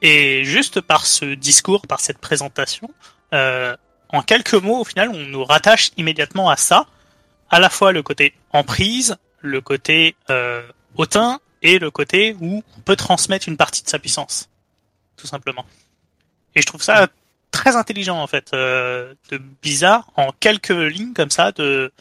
Et 0.00 0.42
juste 0.44 0.80
par 0.80 1.04
ce 1.04 1.26
discours, 1.34 1.86
par 1.86 2.00
cette 2.00 2.16
présentation, 2.16 2.88
euh, 3.34 3.76
en 4.08 4.22
quelques 4.22 4.54
mots, 4.54 4.80
au 4.80 4.84
final, 4.84 5.10
on 5.10 5.18
nous 5.18 5.44
rattache 5.44 5.90
immédiatement 5.98 6.48
à 6.48 6.56
ça, 6.56 6.86
à 7.50 7.60
la 7.60 7.68
fois 7.68 7.92
le 7.92 8.02
côté 8.02 8.32
emprise, 8.54 9.18
le 9.42 9.60
côté 9.60 10.16
euh, 10.30 10.66
hautain 10.96 11.40
et 11.60 11.78
le 11.78 11.90
côté 11.90 12.34
où 12.40 12.64
on 12.74 12.80
peut 12.80 12.96
transmettre 12.96 13.50
une 13.50 13.58
partie 13.58 13.82
de 13.82 13.88
sa 13.90 13.98
puissance, 13.98 14.48
tout 15.18 15.26
simplement. 15.26 15.66
Et 16.54 16.62
je 16.62 16.66
trouve 16.66 16.82
ça 16.82 17.08
très 17.50 17.76
intelligent 17.76 18.18
en 18.18 18.26
fait, 18.26 18.54
euh, 18.54 19.12
de 19.28 19.36
bizarre 19.36 20.10
en 20.16 20.32
quelques 20.40 20.70
lignes 20.70 21.12
comme 21.12 21.30
ça, 21.30 21.52
de 21.52 21.92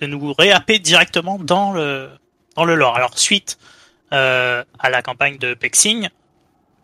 de 0.00 0.06
nous 0.06 0.32
réhapper 0.32 0.78
directement 0.78 1.38
dans 1.38 1.72
le 1.72 2.08
dans 2.56 2.64
le 2.64 2.74
lore. 2.74 2.96
Alors 2.96 3.18
suite 3.18 3.58
euh, 4.12 4.64
à 4.78 4.90
la 4.90 5.02
campagne 5.02 5.38
de 5.38 5.54
Pexing, 5.54 6.08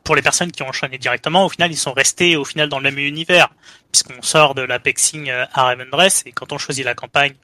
pour 0.04 0.14
les 0.16 0.22
personnes 0.22 0.52
qui 0.52 0.62
ont 0.62 0.68
enchaîné 0.68 0.98
directement, 0.98 1.44
au 1.46 1.48
final 1.48 1.70
ils 1.72 1.76
sont 1.76 1.92
restés 1.92 2.36
au 2.36 2.44
final 2.44 2.68
dans 2.68 2.78
le 2.78 2.84
même 2.84 2.98
univers, 2.98 3.48
puisqu'on 3.92 4.20
sort 4.22 4.54
de 4.54 4.62
la 4.62 4.78
Pexing 4.78 5.30
à 5.30 5.48
Ravendreth 5.64 6.22
et 6.26 6.32
quand 6.32 6.52
on 6.52 6.58
choisit 6.58 6.84
la 6.84 6.94
campagne 6.94 7.34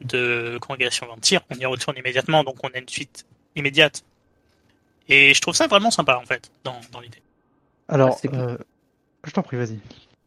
de 0.00 0.58
Congrégation 0.60 1.06
Ventir, 1.06 1.40
on 1.50 1.54
y 1.54 1.64
retourne 1.66 1.96
immédiatement, 1.96 2.44
donc 2.44 2.56
on 2.62 2.68
a 2.68 2.78
une 2.78 2.88
suite 2.88 3.24
immédiate. 3.56 4.04
Et 5.08 5.32
je 5.34 5.40
trouve 5.40 5.54
ça 5.54 5.66
vraiment 5.66 5.90
sympa 5.90 6.16
en 6.16 6.26
fait 6.26 6.50
dans 6.64 6.80
dans 6.92 7.00
l'idée. 7.00 7.22
Alors, 7.88 8.18
Ah, 8.24 8.28
euh, 8.34 8.58
je 9.24 9.30
t'en 9.30 9.42
prie, 9.42 9.56
vas-y. 9.56 9.78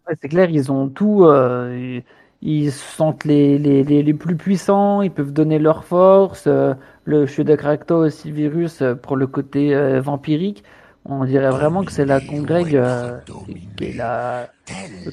Ouais, 0.08 0.16
c'est 0.22 0.30
clair, 0.30 0.50
ils 0.50 0.72
ont 0.72 0.88
tout. 0.90 1.26
euh, 1.26 2.00
ils 2.42 2.72
se 2.72 2.80
sentent 2.96 3.26
les, 3.26 3.58
les, 3.58 3.84
les, 3.84 4.04
les 4.04 4.14
plus 4.14 4.36
puissants, 4.36 5.02
ils 5.02 5.12
peuvent 5.12 5.34
donner 5.34 5.60
leur 5.60 5.84
force. 5.84 6.46
euh, 6.48 6.74
le 7.06 7.26
cheveu 7.26 7.44
de 7.46 7.56
Kracto 7.56 7.96
aussi, 8.06 8.32
Virus, 8.32 8.82
euh, 8.82 8.96
pour 8.96 9.16
le 9.16 9.28
côté 9.28 9.74
euh, 9.76 10.02
vampirique. 10.02 10.64
On 11.06 11.24
dirait 11.26 11.50
vraiment 11.52 11.84
que 11.86 11.92
c'est 11.92 12.06
la 12.06 12.20
congrègue 12.20 12.76
euh, 12.76 13.20
qui 13.78 13.86
est 13.86 13.94
la... 13.98 14.50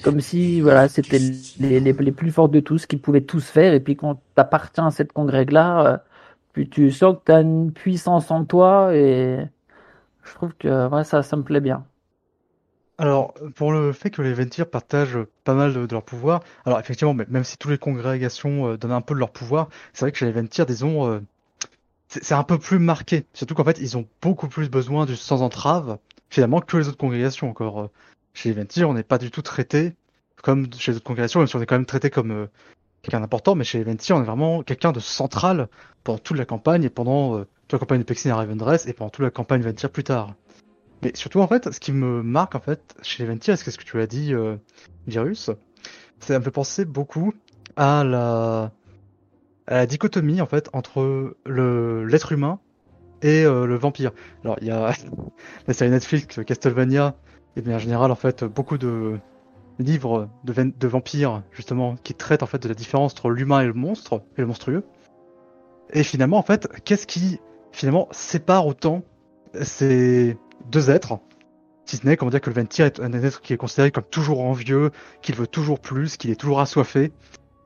Comme 0.03 0.21
si 0.21 0.61
voilà, 0.61 0.89
c'était 0.89 1.21
les, 1.61 1.81
les, 1.81 1.93
les 1.93 2.13
plus 2.13 2.33
forts 2.33 2.49
de 2.49 2.61
tous, 2.61 2.87
qui 2.87 2.97
pouvaient 2.97 3.21
tous 3.21 3.45
faire. 3.49 3.73
Et 3.75 3.81
puis 3.81 3.97
quand 3.97 4.21
t'appartiens 4.35 4.89
à 4.89 4.91
cette 4.91 5.13
congrègue-là, 5.13 5.87
euh, 5.87 5.99
puis 6.53 6.69
tu 6.69 6.91
sens 6.91 7.15
que 7.17 7.21
t'as 7.27 7.43
une 7.43 7.73
puissance 7.73 8.31
en 8.33 8.45
toi. 8.45 8.95
Et 8.95 9.39
je 10.25 10.35
trouve 10.35 10.55
que 10.59 10.89
ouais, 10.89 11.05
ça, 11.05 11.23
ça 11.23 11.37
me 11.37 11.43
plaît 11.45 11.61
bien. 11.61 11.85
Alors, 12.99 13.35
pour 13.57 13.73
le 13.73 13.93
fait 13.93 14.11
que 14.11 14.23
les 14.23 14.33
Ventir 14.33 14.71
partagent 14.71 15.19
pas 15.43 15.55
mal 15.55 15.73
de, 15.73 15.93
leur 15.93 16.05
pouvoir, 16.05 16.43
alors 16.65 16.79
effectivement, 16.79 17.13
même 17.13 17.43
si 17.43 17.59
toutes 17.59 17.73
les 17.73 17.79
congrégations 17.79 18.69
euh, 18.69 18.77
donnent 18.77 18.93
un 18.93 19.01
peu 19.01 19.15
de 19.15 19.19
leur 19.19 19.33
pouvoir, 19.33 19.69
c'est 19.93 20.05
vrai 20.05 20.13
que 20.13 20.19
chez 20.19 20.27
les 20.27 20.33
Ventir, 20.33 20.65
disons, 20.65 21.09
euh, 21.11 21.21
c'est 22.09 22.35
un 22.35 22.45
peu 22.45 22.59
plus 22.59 22.79
marqué. 22.79 23.27
Surtout 23.33 23.55
qu'en 23.55 23.65
fait, 23.65 23.79
ils 23.81 23.97
ont 23.97 24.07
beaucoup 24.23 24.49
plus 24.49 24.69
besoin 24.71 25.07
du 25.07 25.17
sans 25.17 25.43
entrave, 25.43 25.99
finalement, 26.31 26.61
que 26.61 26.77
les 26.77 26.89
autres 26.89 26.97
congrégations. 26.97 27.51
Encore, 27.51 27.81
euh, 27.81 27.91
chez 28.33 28.51
les 28.51 28.55
Ventir, 28.55 28.89
on 28.89 28.95
n'est 28.95 29.03
pas 29.03 29.19
du 29.19 29.31
tout 29.31 29.43
traité 29.43 29.95
comme 30.43 30.73
chez 30.75 30.93
les 30.93 30.97
autres 30.97 31.07
congrégations, 31.07 31.41
même 31.41 31.47
si 31.49 31.57
on 31.57 31.63
est 31.63 31.67
quand 31.67 31.77
même 31.77 31.87
traité 31.87 32.11
comme 32.11 32.31
euh, 32.31 32.47
quelqu'un 33.03 33.21
d'important, 33.21 33.55
mais 33.55 33.65
chez 33.65 33.79
les 33.79 33.85
Ventir, 33.85 34.17
on 34.17 34.23
est 34.23 34.27
vraiment 34.27 34.63
quelqu'un 34.63 34.93
de 34.93 35.01
central 35.01 35.69
pendant 36.05 36.19
toute 36.19 36.37
la 36.37 36.45
campagne 36.45 36.85
et 36.85 36.91
pendant 36.91 37.41
toute 37.41 37.73
la 37.73 37.79
campagne 37.79 38.01
de 38.01 38.05
Pexin 38.05 38.31
à 38.31 38.37
Ravendreth 38.37 38.87
et 38.87 38.93
pendant 38.93 39.11
toute 39.11 39.25
la 39.25 39.31
campagne 39.31 39.63
Ventir 39.63 39.91
plus 39.91 40.05
tard. 40.05 40.35
Mais 41.05 41.13
surtout, 41.15 41.41
en 41.41 41.47
fait, 41.47 41.71
ce 41.71 41.79
qui 41.79 41.93
me 41.93 42.23
marque, 42.23 42.55
en 42.55 42.61
fait, 42.61 42.95
chez 43.03 43.23
les 43.23 43.29
Ventir, 43.29 43.59
c'est 43.59 43.71
ce 43.71 43.77
que 43.77 43.85
tu 43.85 44.01
as 44.01 44.07
dit, 44.07 44.33
euh, 44.33 44.57
Virus, 45.07 45.51
ça 46.19 46.39
me 46.39 46.45
fait 46.45 46.51
penser 46.51 46.87
beaucoup 46.87 47.35
à 47.77 48.05
la, 48.05 48.73
à 49.67 49.75
la 49.75 49.87
dichotomie, 49.87 50.41
en 50.41 50.47
fait, 50.47 50.71
entre 50.73 51.37
l'être 51.45 52.33
humain 52.33 52.59
et 53.21 53.45
euh, 53.45 53.67
le 53.67 53.77
vampire. 53.77 54.13
Alors, 54.45 54.57
il 54.63 54.69
y 54.69 54.71
a 54.71 54.95
la 55.67 55.75
série 55.75 55.91
Netflix, 55.91 56.41
Castlevania, 56.47 57.15
et 57.57 57.61
bien, 57.61 57.77
en 57.77 57.81
général, 57.81 58.11
en 58.11 58.17
fait, 58.17 58.43
beaucoup 58.43 58.79
de 58.79 59.19
livres 59.79 60.31
de, 60.45 60.55
de 60.55 60.89
vampires, 60.89 61.43
justement, 61.53 61.97
qui 61.97 62.15
traitent, 62.15 62.43
en 62.43 62.47
fait, 62.47 62.63
de 62.63 62.69
la 62.69 62.75
différence 62.75 63.13
entre 63.13 63.29
l'humain 63.29 63.61
et 63.61 63.67
le 63.67 63.75
monstre, 63.75 64.23
et 64.39 64.41
le 64.41 64.47
monstrueux. 64.47 64.85
Et 65.91 66.03
finalement, 66.03 66.39
en 66.39 66.43
fait, 66.43 66.67
qu'est-ce 66.85 67.07
qui, 67.07 67.41
finalement, 67.73 68.09
sépare 68.11 68.67
autant 68.67 69.03
ces 69.63 70.37
deux 70.71 70.91
êtres, 70.91 71.19
si 71.87 71.97
ce 71.97 72.07
n'est 72.07 72.17
comment 72.17 72.31
dire 72.31 72.41
que 72.41 72.51
le 72.51 72.55
Ventir 72.55 72.87
est 72.87 73.01
un 73.01 73.13
être 73.13 73.41
qui 73.43 73.53
est 73.53 73.57
considéré 73.57 73.91
comme 73.91 74.05
toujours 74.05 74.41
envieux, 74.41 74.91
qu'il 75.23 75.35
veut 75.35 75.47
toujours 75.47 75.81
plus, 75.81 76.17
qu'il 76.17 76.31
est 76.31 76.37
toujours 76.37 76.61
assoiffé. 76.61 77.13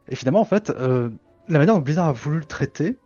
Et 0.08 0.16
finalement, 0.16 0.40
en 0.40 0.44
fait, 0.44 0.70
euh, 0.70 1.10
la 1.48 1.58
manière 1.58 1.74
dont 1.74 1.80
Blizzard 1.80 2.08
a 2.08 2.12
voulu 2.12 2.38
le 2.38 2.44
traiter, 2.44 2.96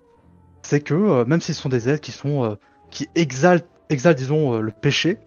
c'est 0.62 0.81
que 0.81 0.94
euh, 0.94 1.24
même 1.24 1.40
s'ils 1.40 1.55
sont 1.55 1.68
des 1.68 1.88
êtres 1.88 2.00
qui 2.00 2.12
sont 2.12 2.44
euh, 2.44 2.55
qui 2.90 3.09
exaltent, 3.14 3.68
exaltent 3.90 4.18
disons 4.18 4.59
le 4.59 4.72
péché 4.72 5.18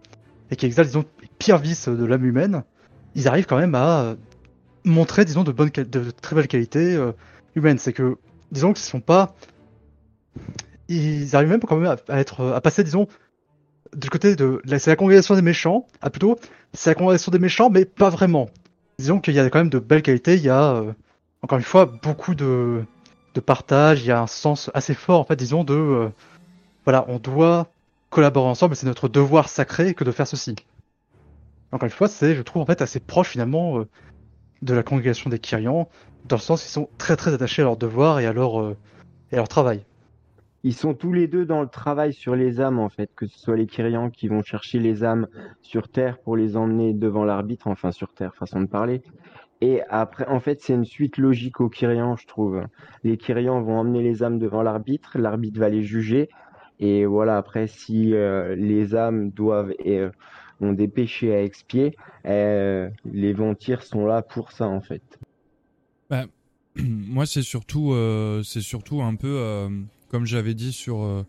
et 0.50 0.56
qui 0.56 0.66
exaltent 0.66 0.88
disons 0.88 1.06
les 1.22 1.30
pires 1.38 1.58
vices 1.58 1.88
de 1.88 2.06
l'âme 2.06 2.26
humaine, 2.26 2.64
ils 3.14 3.28
arrivent 3.28 3.46
quand 3.46 3.58
même 3.58 3.76
à 3.76 4.16
montrer 4.84 5.26
disons 5.26 5.44
de 5.44 5.52
bonnes 5.52 5.70
de, 5.70 6.12
très 6.12 6.36
belles 6.36 6.48
qualités 6.48 7.00
humaines. 7.56 7.78
C'est 7.78 7.94
que 7.94 8.18
disons 8.52 8.74
que 8.74 8.80
ce 8.80 8.90
sont 8.90 9.02
pas 9.02 9.36
ils 10.88 11.36
arrivent 11.36 11.50
même 11.50 11.62
quand 11.62 11.78
même 11.78 11.96
à 12.08 12.20
être 12.20 12.46
à 12.54 12.62
passer 12.62 12.84
disons 12.84 13.08
du 13.96 14.10
côté 14.10 14.36
de 14.36 14.62
c'est 14.66 14.88
la 14.88 14.96
congrégation 14.96 15.36
des 15.36 15.42
méchants, 15.42 15.88
ah 16.02 16.10
plutôt 16.10 16.38
c'est 16.74 16.92
la 16.92 16.96
congrégation 16.96 17.32
des 17.32 17.40
méchants 17.40 17.70
mais 17.70 17.86
pas 17.86 18.10
vraiment. 18.10 18.50
Disons 19.00 19.20
qu'il 19.20 19.34
y 19.34 19.40
a 19.40 19.50
quand 19.50 19.60
même 19.60 19.70
de 19.70 19.80
belles 19.80 20.02
qualités, 20.02 20.36
il 20.36 20.44
y 20.44 20.50
a 20.50 20.76
euh, 20.76 20.94
encore 21.42 21.58
une 21.58 21.64
fois 21.64 21.86
beaucoup 21.86 22.36
de 22.36 22.84
de 23.34 23.40
partage, 23.42 24.02
il 24.02 24.08
y 24.08 24.12
a 24.12 24.22
un 24.22 24.28
sens 24.28 24.72
assez 24.74 24.94
fort 24.94 25.20
en 25.20 25.26
fait 25.26 25.36
disons 25.36 25.64
de 25.64 25.74
euh, 25.74 26.10
voilà, 26.86 27.06
on 27.08 27.18
doit 27.18 27.68
collaborer 28.10 28.48
ensemble, 28.48 28.76
c'est 28.76 28.86
notre 28.86 29.10
devoir 29.10 29.50
sacré 29.50 29.94
que 29.94 30.04
de 30.04 30.12
faire 30.12 30.28
ceci. 30.28 30.56
Encore 31.72 31.88
une 31.88 31.92
fois, 31.92 32.08
c'est 32.08 32.36
je 32.36 32.42
trouve 32.42 32.62
en 32.62 32.66
fait 32.66 32.82
assez 32.82 33.00
proche 33.00 33.30
finalement 33.30 33.80
euh, 33.80 33.88
de 34.62 34.74
la 34.74 34.84
congrégation 34.84 35.30
des 35.30 35.40
Kyrians 35.40 35.90
dans 36.26 36.38
le 36.38 36.42
sens 36.42 36.62
qu'ils 36.62 36.72
sont 36.72 36.90
très 36.98 37.18
très 37.18 37.34
attachés 37.34 37.62
à 37.62 37.66
leur 37.66 37.78
devoir 37.78 38.20
et 38.20 38.26
à 38.26 38.34
leur 38.34 38.62
euh, 38.62 38.78
et 39.32 39.36
à 39.36 39.38
leur 39.38 39.48
travail. 39.48 39.84
Ils 40.66 40.74
sont 40.74 40.96
tous 40.96 41.14
les 41.14 41.28
deux 41.28 41.46
dans 41.46 41.62
le 41.62 41.68
travail 41.68 42.12
sur 42.12 42.36
les 42.36 42.60
âmes, 42.60 42.80
en 42.80 42.90
fait, 42.90 43.12
que 43.16 43.28
ce 43.28 43.38
soit 43.38 43.56
les 43.56 43.68
Kyrians 43.68 44.10
qui 44.10 44.28
vont 44.28 44.42
chercher 44.42 44.80
les 44.80 45.04
âmes 45.04 45.28
sur 45.62 45.90
Terre 45.90 46.18
pour 46.18 46.36
les 46.36 46.58
emmener 46.58 46.92
devant 46.96 47.24
l'arbitre, 47.24 47.68
enfin 47.68 47.92
sur 47.92 48.12
Terre, 48.16 48.34
façon 48.34 48.62
de 48.62 48.66
parler. 48.66 49.04
Et 49.62 49.84
après, 49.90 50.26
en 50.26 50.40
fait, 50.40 50.62
c'est 50.62 50.74
une 50.74 50.84
suite 50.84 51.18
logique 51.18 51.62
aux 51.62 51.70
Kyrians, 51.70 52.16
je 52.18 52.26
trouve. 52.26 52.64
Les 53.04 53.16
Kyrians 53.16 53.62
vont 53.62 53.78
emmener 53.78 54.02
les 54.02 54.24
âmes 54.24 54.40
devant 54.40 54.64
l'arbitre, 54.64 55.20
l'arbitre 55.20 55.60
va 55.60 55.70
les 55.70 55.84
juger. 55.84 56.30
Et 56.80 57.06
voilà, 57.06 57.38
après, 57.38 57.68
si 57.68 58.16
euh, 58.16 58.56
les 58.56 58.96
âmes 58.96 59.30
doivent 59.30 59.72
euh, 59.86 60.10
ont 60.62 60.74
des 60.74 60.88
péchés 60.88 61.32
à 61.32 61.44
expier, 61.44 61.96
euh, 62.26 62.90
les 63.06 63.34
Ventires 63.34 63.84
sont 63.84 64.08
là 64.08 64.24
pour 64.24 64.52
ça, 64.52 64.68
en 64.68 64.82
fait. 64.82 65.20
Bah, 66.10 66.26
moi, 66.76 67.28
c'est 67.28 67.44
surtout, 67.44 67.94
c'est 68.44 68.62
surtout 68.62 69.04
un 69.04 69.14
peu, 69.14 69.70
comme 70.10 70.26
j'avais 70.26 70.54
dit 70.54 70.72
sur, 70.74 71.02
euh, 71.04 71.26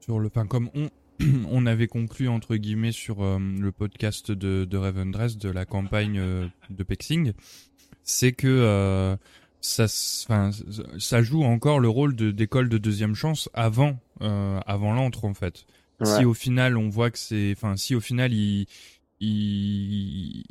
sur 0.00 0.18
le, 0.18 0.28
enfin, 0.28 0.46
comme 0.46 0.70
on, 0.74 0.88
on 1.50 1.66
avait 1.66 1.86
conclu 1.88 2.28
entre 2.28 2.56
guillemets 2.56 2.92
sur 2.92 3.22
euh, 3.22 3.38
le 3.38 3.72
podcast 3.72 4.30
de, 4.32 4.64
de 4.64 4.76
Ravendress 4.76 5.36
de 5.38 5.50
la 5.50 5.64
campagne 5.64 6.18
euh, 6.18 6.46
de 6.70 6.82
Pexing, 6.82 7.32
c'est 8.02 8.32
que 8.32 8.48
euh, 8.48 9.16
ça, 9.60 9.84
enfin, 9.84 10.50
ça 10.98 11.22
joue 11.22 11.44
encore 11.44 11.78
le 11.80 11.88
rôle 11.88 12.16
de 12.16 12.30
d'école 12.32 12.68
de 12.68 12.78
deuxième 12.78 13.14
chance 13.14 13.48
avant, 13.54 13.98
euh, 14.22 14.58
avant 14.66 14.92
l'antre 14.92 15.24
en 15.24 15.34
fait. 15.34 15.66
Si 16.04 16.10
Ouais. 16.18 16.24
au 16.24 16.34
final 16.34 16.76
on 16.76 16.88
voit 16.88 17.12
que 17.12 17.18
c'est, 17.18 17.52
enfin, 17.56 17.76
si 17.76 17.94
au 17.94 18.00
final 18.00 18.32
ils, 18.32 18.66
ils, 19.20 20.44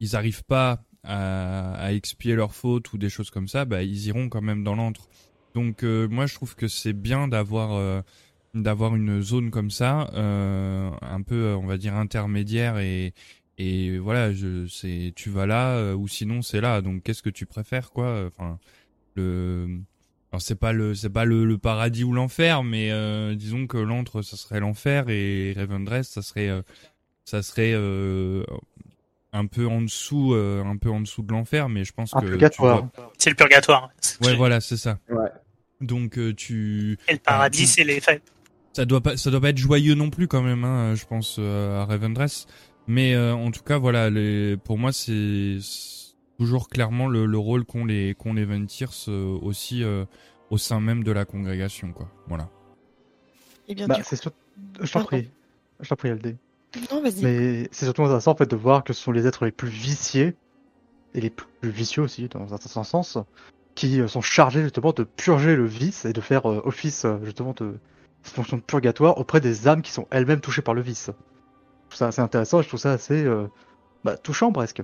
ils 0.00 0.16
arrivent 0.16 0.44
pas 0.44 0.84
à, 1.02 1.74
à 1.74 1.92
expier 1.92 2.34
leurs 2.36 2.54
fautes 2.54 2.92
ou 2.92 2.98
des 2.98 3.08
choses 3.08 3.30
comme 3.30 3.48
ça, 3.48 3.64
bah 3.64 3.82
ils 3.82 4.06
iront 4.06 4.28
quand 4.28 4.42
même 4.42 4.62
dans 4.62 4.76
l'antre. 4.76 5.08
Donc 5.54 5.84
euh, 5.84 6.08
moi 6.08 6.26
je 6.26 6.34
trouve 6.34 6.54
que 6.56 6.68
c'est 6.68 6.92
bien 6.92 7.28
d'avoir 7.28 7.72
euh, 7.74 8.00
d'avoir 8.54 8.94
une 8.96 9.20
zone 9.22 9.50
comme 9.50 9.70
ça, 9.70 10.10
euh, 10.14 10.90
un 11.02 11.22
peu 11.22 11.54
on 11.54 11.66
va 11.66 11.76
dire 11.78 11.94
intermédiaire 11.94 12.78
et 12.78 13.14
et 13.58 13.98
voilà, 13.98 14.32
je 14.32 14.66
c'est 14.66 15.12
tu 15.14 15.30
vas 15.30 15.46
là 15.46 15.76
euh, 15.76 15.94
ou 15.94 16.08
sinon 16.08 16.42
c'est 16.42 16.60
là. 16.60 16.80
Donc 16.82 17.02
qu'est-ce 17.02 17.22
que 17.22 17.30
tu 17.30 17.46
préfères 17.46 17.90
quoi? 17.90 18.24
Enfin 18.26 18.58
le 19.14 19.80
c'est 20.38 20.58
pas 20.58 20.72
le 20.72 20.94
c'est 20.94 21.10
pas 21.10 21.24
le, 21.26 21.44
le 21.44 21.58
paradis 21.58 22.04
ou 22.04 22.12
l'enfer, 22.12 22.62
mais 22.64 22.90
euh, 22.90 23.34
disons 23.34 23.66
que 23.66 23.76
l'antre 23.78 24.22
ça 24.22 24.36
serait 24.36 24.60
l'enfer 24.60 25.08
et 25.10 25.54
Revendreth 25.56 26.04
ça 26.04 26.22
serait 26.22 26.48
euh, 26.48 26.62
ça 27.24 27.42
serait 27.42 27.74
un 29.32 29.46
peu 29.46 29.66
en 29.66 29.80
dessous 29.82 30.34
euh, 30.34 30.62
un 30.64 30.76
peu 30.76 30.90
en 30.90 31.00
dessous 31.00 31.22
de 31.22 31.32
l'enfer, 31.32 31.68
mais 31.68 31.84
je 31.84 31.92
pense 31.92 32.14
Un 32.14 32.20
que 32.20 32.26
purgatoire. 32.26 32.88
C'est 33.18 33.30
le 33.30 33.36
purgatoire. 33.36 33.90
Ouais 34.22 34.34
voilà 34.36 34.60
c'est 34.60 34.76
ça. 34.76 34.98
Ouais. 35.08 35.28
Donc 35.80 36.18
euh, 36.18 36.34
tu 36.34 36.98
Et 37.08 37.14
le 37.14 37.18
paradis, 37.18 37.66
c'est 37.66 37.84
les 37.84 38.00
fêtes. 38.00 38.32
ça 38.72 38.84
doit 38.84 39.00
pas 39.00 39.16
ça 39.16 39.30
doit 39.30 39.40
pas 39.40 39.50
être 39.50 39.58
joyeux 39.58 39.94
non 39.94 40.10
plus 40.10 40.28
quand 40.28 40.42
même 40.42 40.64
hein, 40.64 40.94
je 40.94 41.04
pense 41.06 41.36
euh, 41.38 41.80
à 41.80 41.84
Revendreth 41.84 42.46
mais 42.86 43.14
euh, 43.14 43.34
en 43.34 43.50
tout 43.50 43.62
cas 43.62 43.78
voilà 43.78 44.08
les 44.10 44.56
pour 44.56 44.78
moi 44.78 44.92
c'est 44.92 45.58
toujours 46.38 46.68
clairement 46.68 47.06
le, 47.08 47.26
le 47.26 47.38
rôle 47.38 47.64
qu'ont 47.64 47.84
les 47.84 48.14
qu'ont 48.14 48.34
les 48.34 48.44
Ventirs 48.44 48.92
euh, 49.08 49.38
aussi 49.42 49.82
euh, 49.84 50.04
au 50.50 50.58
sein 50.58 50.80
même 50.80 51.02
de 51.04 51.12
la 51.12 51.24
congrégation 51.24 51.92
quoi 51.92 52.08
voilà 52.28 52.48
Et 53.68 53.74
bien 53.74 53.86
Bah, 53.88 53.94
du 53.96 54.02
coup, 54.02 54.06
c'est 54.10 54.20
sûr... 54.20 54.32
Je 54.80 54.92
t'en 54.92 55.04
prie. 55.04 55.30
Je 55.80 55.88
t'en 55.88 55.96
prie, 55.96 56.10
LD. 56.10 56.36
Mais 57.22 57.68
c'est 57.72 57.84
surtout 57.84 58.02
intéressant 58.02 58.32
en 58.32 58.36
fait 58.36 58.50
de 58.50 58.56
voir 58.56 58.84
que 58.84 58.92
ce 58.92 59.02
sont 59.02 59.12
les 59.12 59.26
êtres 59.26 59.44
les 59.44 59.52
plus 59.52 59.68
viciés 59.68 60.36
et 61.14 61.20
les 61.20 61.30
plus 61.30 61.70
vicieux 61.70 62.02
aussi 62.02 62.28
dans 62.28 62.54
un 62.54 62.56
certain 62.56 62.84
sens 62.84 63.18
qui 63.74 64.00
euh, 64.00 64.08
sont 64.08 64.20
chargés 64.20 64.62
justement 64.62 64.92
de 64.92 65.04
purger 65.04 65.56
le 65.56 65.64
vice 65.64 66.04
et 66.04 66.12
de 66.12 66.20
faire 66.20 66.50
euh, 66.50 66.60
office 66.64 67.04
euh, 67.04 67.18
justement 67.24 67.54
de 67.58 67.74
cette 68.22 68.34
fonction 68.34 68.56
de 68.56 68.62
purgatoire 68.62 69.18
auprès 69.18 69.40
des 69.40 69.68
âmes 69.68 69.82
qui 69.82 69.90
sont 69.90 70.06
elles-mêmes 70.10 70.40
touchées 70.40 70.62
par 70.62 70.74
le 70.74 70.82
vice. 70.82 71.06
Je 71.06 71.88
trouve 71.88 71.98
ça 71.98 72.06
assez 72.08 72.20
intéressant 72.20 72.60
et 72.60 72.62
je 72.62 72.68
trouve 72.68 72.80
ça 72.80 72.92
assez 72.92 73.26
bah, 74.04 74.16
touchant 74.16 74.52
presque. 74.52 74.82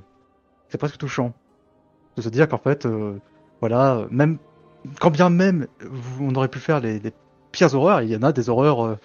C'est 0.68 0.79
presque 0.79 0.98
touchant 0.98 1.33
de 2.16 2.22
se 2.22 2.29
dire 2.29 2.48
qu'en 2.48 2.59
fait 2.59 2.85
euh, 2.85 3.18
voilà 3.61 4.07
même 4.11 4.38
quand 5.01 5.11
bien 5.11 5.31
même 5.31 5.68
on 6.20 6.35
aurait 6.35 6.48
pu 6.48 6.59
faire 6.59 6.81
les, 6.81 7.01
pires 7.53 7.74
horreurs, 7.74 8.03
il 8.03 8.11
y 8.11 8.16
en 8.16 8.22
a 8.22 8.33
des 8.33 8.51
horreurs 8.51 8.98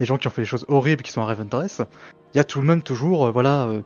des 0.00 0.06
gens 0.06 0.18
qui 0.18 0.26
ont 0.26 0.30
fait 0.30 0.42
des 0.42 0.46
choses 0.46 0.66
horribles 0.68 1.02
qui 1.02 1.12
sont 1.12 1.22
à 1.22 1.26
Revendreth 1.26 1.82
il 2.36 2.38
y 2.38 2.40
a 2.40 2.44
tout 2.44 2.60
de 2.60 2.66
même 2.66 2.82
toujours, 2.82 3.24
euh, 3.24 3.30
voilà, 3.30 3.62
euh, 3.64 3.80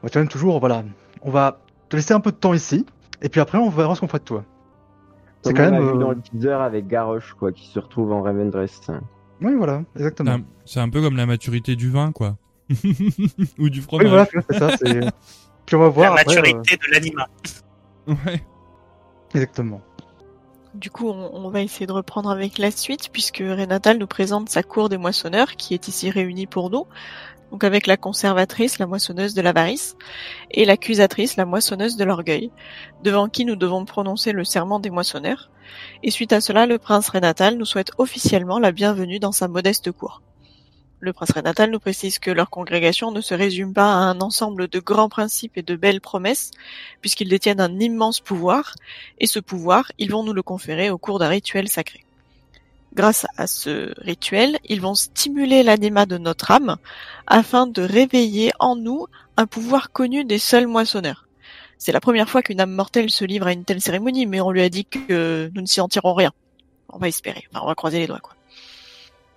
on 0.00 0.06
va 0.06 0.10
tout 0.10 0.14
de 0.14 0.18
même 0.20 0.28
toujours, 0.28 0.60
voilà, 0.60 0.84
on 1.22 1.30
va 1.32 1.58
te 1.88 1.96
laisser 1.96 2.14
un 2.14 2.20
peu 2.20 2.30
de 2.30 2.36
temps 2.36 2.54
ici, 2.54 2.86
et 3.20 3.28
puis 3.28 3.40
après 3.40 3.58
on 3.58 3.68
verra 3.68 3.96
ce 3.96 4.00
qu'on 4.00 4.06
fera 4.06 4.20
de 4.20 4.24
toi. 4.24 4.44
C'est 5.42 5.52
quand 5.54 5.64
on 5.66 5.70
même, 5.72 5.74
l'a 5.74 5.80
vu 5.80 5.96
euh, 5.96 5.98
dans 5.98 6.10
le 6.10 6.20
teaser 6.20 6.52
avec 6.52 6.86
Garrosh, 6.86 7.34
quoi, 7.34 7.50
qui 7.50 7.66
se 7.66 7.80
retrouve 7.80 8.12
en 8.12 8.22
Revendreth. 8.22 8.92
oui, 9.42 9.54
voilà, 9.56 9.82
c'est 9.94 10.02
exactement. 10.02 10.30
un, 10.30 10.42
c'est 10.64 10.78
un 10.78 10.88
peu 10.88 11.02
comme 11.02 11.16
la 11.16 11.26
maturité 11.26 11.74
du 11.74 11.90
vin 11.90 12.12
quoi 12.12 12.36
ou 13.58 13.68
du 13.68 13.80
Oui, 13.80 13.84
fromage 13.84 14.08
voilà, 14.08 14.26
c'est 14.48 14.56
ça. 14.58 14.76
C'est. 14.76 15.00
Puis 15.66 15.74
on 15.74 15.80
va 15.80 15.88
voir 15.88 16.14
la 16.14 16.20
après. 16.20 16.38
euh, 16.38 16.42
maturité 16.42 16.76
de 16.76 16.92
l'anima. 16.92 17.26
ouais 18.06 18.44
Exactement. 19.34 19.80
Du 20.74 20.90
coup, 20.90 21.08
on, 21.08 21.30
on 21.34 21.50
va 21.50 21.62
essayer 21.62 21.86
de 21.88 21.92
reprendre 21.92 22.30
avec 22.30 22.56
la 22.58 22.70
suite, 22.70 23.08
puisque 23.12 23.38
Renatal 23.38 23.98
nous 23.98 24.06
présente 24.06 24.48
sa 24.48 24.62
cour 24.62 24.88
des 24.88 24.98
moissonneurs, 24.98 25.56
qui 25.56 25.74
est 25.74 25.88
ici 25.88 26.10
réunie 26.10 26.46
pour 26.46 26.70
nous. 26.70 26.86
Donc 27.50 27.64
avec 27.64 27.86
la 27.86 27.96
conservatrice, 27.96 28.78
la 28.78 28.86
moissonneuse 28.86 29.34
de 29.34 29.42
l'avarice, 29.42 29.96
et 30.50 30.64
l'accusatrice, 30.64 31.36
la 31.36 31.46
moissonneuse 31.46 31.96
de 31.96 32.04
l'orgueil, 32.04 32.50
devant 33.02 33.28
qui 33.28 33.44
nous 33.44 33.56
devons 33.56 33.84
prononcer 33.84 34.32
le 34.32 34.44
serment 34.44 34.78
des 34.78 34.90
moissonneurs. 34.90 35.50
Et 36.02 36.10
suite 36.10 36.32
à 36.32 36.40
cela, 36.40 36.66
le 36.66 36.78
prince 36.78 37.08
Renatal 37.08 37.56
nous 37.56 37.64
souhaite 37.64 37.92
officiellement 37.98 38.58
la 38.58 38.72
bienvenue 38.72 39.18
dans 39.18 39.32
sa 39.32 39.48
modeste 39.48 39.90
cour. 39.90 40.22
Le 41.02 41.14
prince 41.14 41.32
Renatal 41.32 41.70
nous 41.70 41.80
précise 41.80 42.18
que 42.18 42.30
leur 42.30 42.50
congrégation 42.50 43.10
ne 43.10 43.22
se 43.22 43.34
résume 43.34 43.72
pas 43.72 43.90
à 43.90 43.96
un 43.96 44.20
ensemble 44.20 44.68
de 44.68 44.80
grands 44.80 45.08
principes 45.08 45.56
et 45.56 45.62
de 45.62 45.74
belles 45.74 46.02
promesses, 46.02 46.50
puisqu'ils 47.00 47.30
détiennent 47.30 47.60
un 47.60 47.80
immense 47.80 48.20
pouvoir, 48.20 48.74
et 49.18 49.26
ce 49.26 49.40
pouvoir, 49.40 49.90
ils 49.98 50.10
vont 50.10 50.22
nous 50.22 50.34
le 50.34 50.42
conférer 50.42 50.90
au 50.90 50.98
cours 50.98 51.18
d'un 51.18 51.28
rituel 51.28 51.68
sacré. 51.68 52.04
Grâce 52.94 53.26
à 53.36 53.46
ce 53.46 53.92
rituel, 54.00 54.58
ils 54.64 54.80
vont 54.80 54.94
stimuler 54.94 55.62
l'anima 55.62 56.06
de 56.06 56.18
notre 56.18 56.50
âme 56.50 56.76
afin 57.26 57.66
de 57.66 57.82
réveiller 57.82 58.52
en 58.58 58.74
nous 58.74 59.06
un 59.36 59.46
pouvoir 59.46 59.92
connu 59.92 60.24
des 60.24 60.38
seuls 60.38 60.66
moissonneurs. 60.66 61.26
C'est 61.78 61.92
la 61.92 62.00
première 62.00 62.28
fois 62.28 62.42
qu'une 62.42 62.60
âme 62.60 62.72
mortelle 62.72 63.10
se 63.10 63.24
livre 63.24 63.46
à 63.46 63.52
une 63.52 63.64
telle 63.64 63.80
cérémonie, 63.80 64.26
mais 64.26 64.40
on 64.40 64.50
lui 64.50 64.60
a 64.60 64.68
dit 64.68 64.84
que 64.84 65.50
nous 65.54 65.62
ne 65.62 65.66
s'y 65.66 65.80
en 65.80 65.88
tirons 65.88 66.14
rien. 66.14 66.32
On 66.88 66.98
va 66.98 67.08
espérer, 67.08 67.46
enfin, 67.50 67.64
on 67.64 67.68
va 67.68 67.74
croiser 67.74 68.00
les 68.00 68.06
doigts, 68.06 68.18
quoi. 68.18 68.34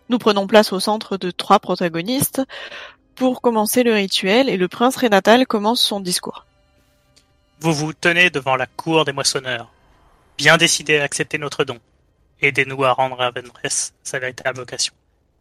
Nous 0.10 0.18
prenons 0.18 0.48
place 0.48 0.74
au 0.74 0.80
centre 0.80 1.18
de 1.18 1.32
trois 1.32 1.60
protagonistes 1.60 2.42
pour 3.16 3.42
commencer 3.42 3.84
le 3.84 3.94
rituel 3.94 4.50
et 4.50 4.58
le 4.58 4.68
prince 4.68 4.98
Renatal 4.98 5.48
commence 5.48 5.82
son 5.82 6.00
discours. 6.00 6.46
Vous 7.62 7.74
vous 7.74 7.94
tenez 7.94 8.30
devant 8.30 8.56
la 8.56 8.66
cour 8.66 9.06
des 9.06 9.14
moissonneurs, 9.14 9.72
bien 10.38 10.58
décidé 10.58 10.98
à 10.98 11.04
accepter 11.04 11.38
notre 11.38 11.64
don. 11.64 11.80
Aidez-nous 12.44 12.84
à 12.84 12.92
rendre 12.92 13.22
à 13.22 13.32
Vendresse 13.32 13.94
sa 14.04 14.20
véritable 14.20 14.60
vocation. 14.60 14.94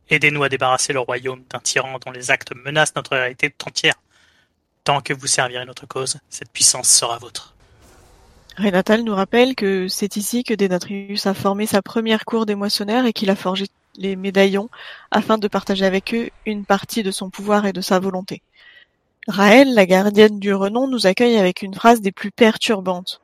Aidez-nous 0.09 0.45
à 0.45 0.49
débarrasser 0.49 0.93
le 0.93 1.01
royaume 1.01 1.43
d'un 1.51 1.59
tyran 1.59 1.99
dont 1.99 2.13
les 2.13 2.31
actes 2.31 2.55
menacent 2.55 2.95
notre 2.95 3.17
réalité 3.17 3.51
tout 3.51 3.67
entière. 3.67 3.97
Tant 4.85 5.01
que 5.01 5.13
vous 5.13 5.27
servirez 5.27 5.65
notre 5.65 5.85
cause, 5.87 6.19
cette 6.31 6.53
puissance 6.53 6.89
sera 6.89 7.19
vôtre. 7.19 7.57
Renatal 8.57 9.03
nous 9.03 9.17
rappelle 9.17 9.57
que 9.57 9.89
c'est 9.89 10.17
ici 10.17 10.45
que 10.45 10.55
Denatrius 10.55 11.27
a 11.27 11.35
formé 11.35 11.67
sa 11.67 11.83
première 11.83 12.25
cour 12.25 12.47
des 12.47 12.55
moissonneurs 12.55 13.05
et 13.05 13.13
qu'il 13.13 13.31
a 13.31 13.37
forgé 13.37 13.67
les 13.97 14.15
médaillons 14.15 14.71
afin 15.11 15.39
de 15.39 15.49
partager 15.49 15.85
avec 15.85 16.15
eux 16.15 16.31
une 16.47 16.65
partie 16.65 17.03
de 17.03 17.11
son 17.11 17.31
pouvoir 17.31 17.67
et 17.67 17.73
de 17.73 17.81
sa 17.81 17.99
volonté. 17.99 18.43
Raël, 19.27 19.75
la 19.75 19.87
gardienne 19.87 20.39
du 20.39 20.55
renom, 20.55 20.87
nous 20.87 21.09
accueille 21.09 21.37
avec 21.37 21.63
une 21.63 21.75
phrase 21.75 22.01
des 22.01 22.13
plus 22.13 22.31
perturbantes. 22.31 23.21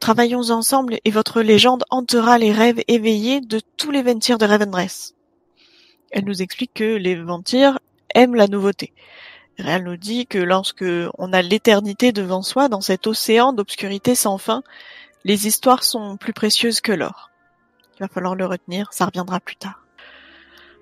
Travaillons 0.00 0.50
ensemble 0.50 0.98
et 1.04 1.10
votre 1.10 1.42
légende 1.42 1.84
hantera 1.90 2.38
les 2.38 2.52
rêves 2.52 2.82
éveillés 2.86 3.40
de 3.40 3.60
tous 3.76 3.90
les 3.90 4.02
Ventirs 4.02 4.38
de 4.38 4.46
Revendreth. 4.46 5.14
Elle 6.10 6.24
nous 6.24 6.42
explique 6.42 6.74
que 6.74 6.96
les 6.96 7.16
Ventirs 7.16 7.78
aiment 8.14 8.34
la 8.34 8.46
nouveauté. 8.46 8.92
Raël 9.58 9.84
nous 9.84 9.96
dit 9.96 10.26
que 10.26 10.38
lorsque 10.38 10.84
on 11.18 11.32
a 11.32 11.42
l'éternité 11.42 12.12
devant 12.12 12.42
soi 12.42 12.68
dans 12.68 12.82
cet 12.82 13.06
océan 13.06 13.52
d'obscurité 13.52 14.14
sans 14.14 14.38
fin, 14.38 14.62
les 15.24 15.46
histoires 15.46 15.82
sont 15.82 16.16
plus 16.16 16.34
précieuses 16.34 16.80
que 16.80 16.92
l'or. 16.92 17.30
Il 17.96 18.00
va 18.00 18.08
falloir 18.08 18.34
le 18.34 18.46
retenir, 18.46 18.92
ça 18.92 19.06
reviendra 19.06 19.40
plus 19.40 19.56
tard. 19.56 19.82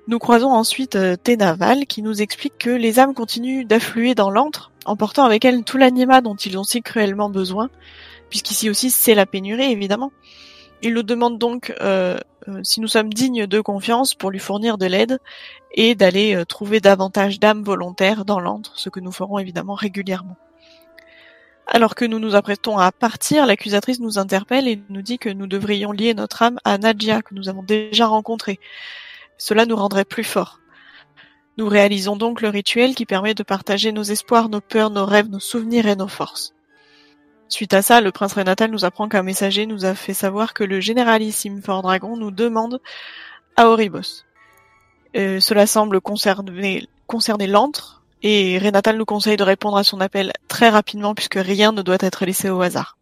Nous 0.06 0.18
croisons 0.18 0.50
ensuite 0.50 0.96
euh, 0.96 1.16
Ténaval 1.16 1.86
qui 1.86 2.02
nous 2.02 2.20
explique 2.20 2.58
que 2.58 2.68
les 2.68 2.98
âmes 2.98 3.14
continuent 3.14 3.64
d'affluer 3.64 4.14
dans 4.14 4.30
l'antre, 4.30 4.70
emportant 4.84 5.24
avec 5.24 5.46
elles 5.46 5.64
tout 5.64 5.78
l'anima 5.78 6.20
dont 6.20 6.34
ils 6.34 6.58
ont 6.58 6.64
si 6.64 6.82
cruellement 6.82 7.30
besoin, 7.30 7.70
puisqu'ici 8.30 8.70
aussi 8.70 8.90
c'est 8.90 9.14
la 9.14 9.26
pénurie 9.26 9.70
évidemment. 9.72 10.12
Il 10.82 10.94
nous 10.94 11.02
demande 11.02 11.38
donc 11.38 11.74
euh, 11.80 12.18
euh, 12.48 12.60
si 12.62 12.80
nous 12.80 12.88
sommes 12.88 13.12
dignes 13.12 13.46
de 13.46 13.60
confiance 13.60 14.14
pour 14.14 14.30
lui 14.30 14.38
fournir 14.38 14.76
de 14.76 14.86
l'aide 14.86 15.18
et 15.72 15.94
d'aller 15.94 16.34
euh, 16.34 16.44
trouver 16.44 16.80
davantage 16.80 17.40
d'âmes 17.40 17.62
volontaires 17.62 18.24
dans 18.24 18.38
l'antre, 18.38 18.72
ce 18.76 18.90
que 18.90 19.00
nous 19.00 19.12
ferons 19.12 19.38
évidemment 19.38 19.74
régulièrement. 19.74 20.36
Alors 21.66 21.94
que 21.94 22.04
nous 22.04 22.18
nous 22.18 22.34
apprêtons 22.34 22.76
à 22.76 22.92
partir, 22.92 23.46
l'accusatrice 23.46 24.00
nous 24.00 24.18
interpelle 24.18 24.68
et 24.68 24.82
nous 24.90 25.00
dit 25.00 25.18
que 25.18 25.30
nous 25.30 25.46
devrions 25.46 25.92
lier 25.92 26.12
notre 26.12 26.42
âme 26.42 26.58
à 26.64 26.76
Nadia, 26.76 27.22
que 27.22 27.34
nous 27.34 27.48
avons 27.48 27.62
déjà 27.62 28.06
rencontrée. 28.06 28.60
Cela 29.38 29.64
nous 29.64 29.76
rendrait 29.76 30.04
plus 30.04 30.24
forts. 30.24 30.60
Nous 31.56 31.68
réalisons 31.68 32.16
donc 32.16 32.42
le 32.42 32.50
rituel 32.50 32.94
qui 32.94 33.06
permet 33.06 33.34
de 33.34 33.42
partager 33.42 33.92
nos 33.92 34.02
espoirs, 34.02 34.50
nos 34.50 34.60
peurs, 34.60 34.90
nos 34.90 35.06
rêves, 35.06 35.30
nos 35.30 35.40
souvenirs 35.40 35.86
et 35.86 35.96
nos 35.96 36.08
forces. 36.08 36.52
Suite 37.54 37.72
à 37.72 37.82
ça, 37.82 38.00
le 38.00 38.10
prince 38.10 38.32
Renatal 38.32 38.68
nous 38.72 38.84
apprend 38.84 39.08
qu'un 39.08 39.22
messager 39.22 39.64
nous 39.64 39.84
a 39.84 39.94
fait 39.94 40.12
savoir 40.12 40.54
que 40.54 40.64
le 40.64 40.80
généralissime 40.80 41.62
Fort 41.62 41.82
Dragon 41.82 42.16
nous 42.16 42.32
demande 42.32 42.80
à 43.54 43.68
Oribos. 43.68 44.24
Euh, 45.14 45.38
cela 45.38 45.68
semble 45.68 46.00
concerner, 46.00 46.88
concerner 47.06 47.46
l'antre, 47.46 48.02
et 48.24 48.58
Renatal 48.58 48.96
nous 48.96 49.04
conseille 49.04 49.36
de 49.36 49.44
répondre 49.44 49.76
à 49.76 49.84
son 49.84 50.00
appel 50.00 50.32
très 50.48 50.68
rapidement 50.68 51.14
puisque 51.14 51.36
rien 51.36 51.70
ne 51.70 51.82
doit 51.82 51.98
être 52.00 52.26
laissé 52.26 52.50
au 52.50 52.60
hasard. 52.60 52.98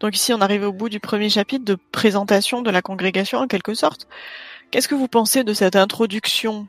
Donc 0.00 0.16
ici, 0.16 0.34
on 0.34 0.40
arrive 0.40 0.64
au 0.64 0.72
bout 0.72 0.88
du 0.88 0.98
premier 0.98 1.28
chapitre 1.28 1.64
de 1.64 1.78
présentation 1.92 2.62
de 2.62 2.70
la 2.72 2.82
congrégation 2.82 3.38
en 3.38 3.46
quelque 3.46 3.74
sorte. 3.74 4.08
Qu'est-ce 4.72 4.88
que 4.88 4.96
vous 4.96 5.06
pensez 5.06 5.44
de 5.44 5.52
cette 5.54 5.76
introduction? 5.76 6.66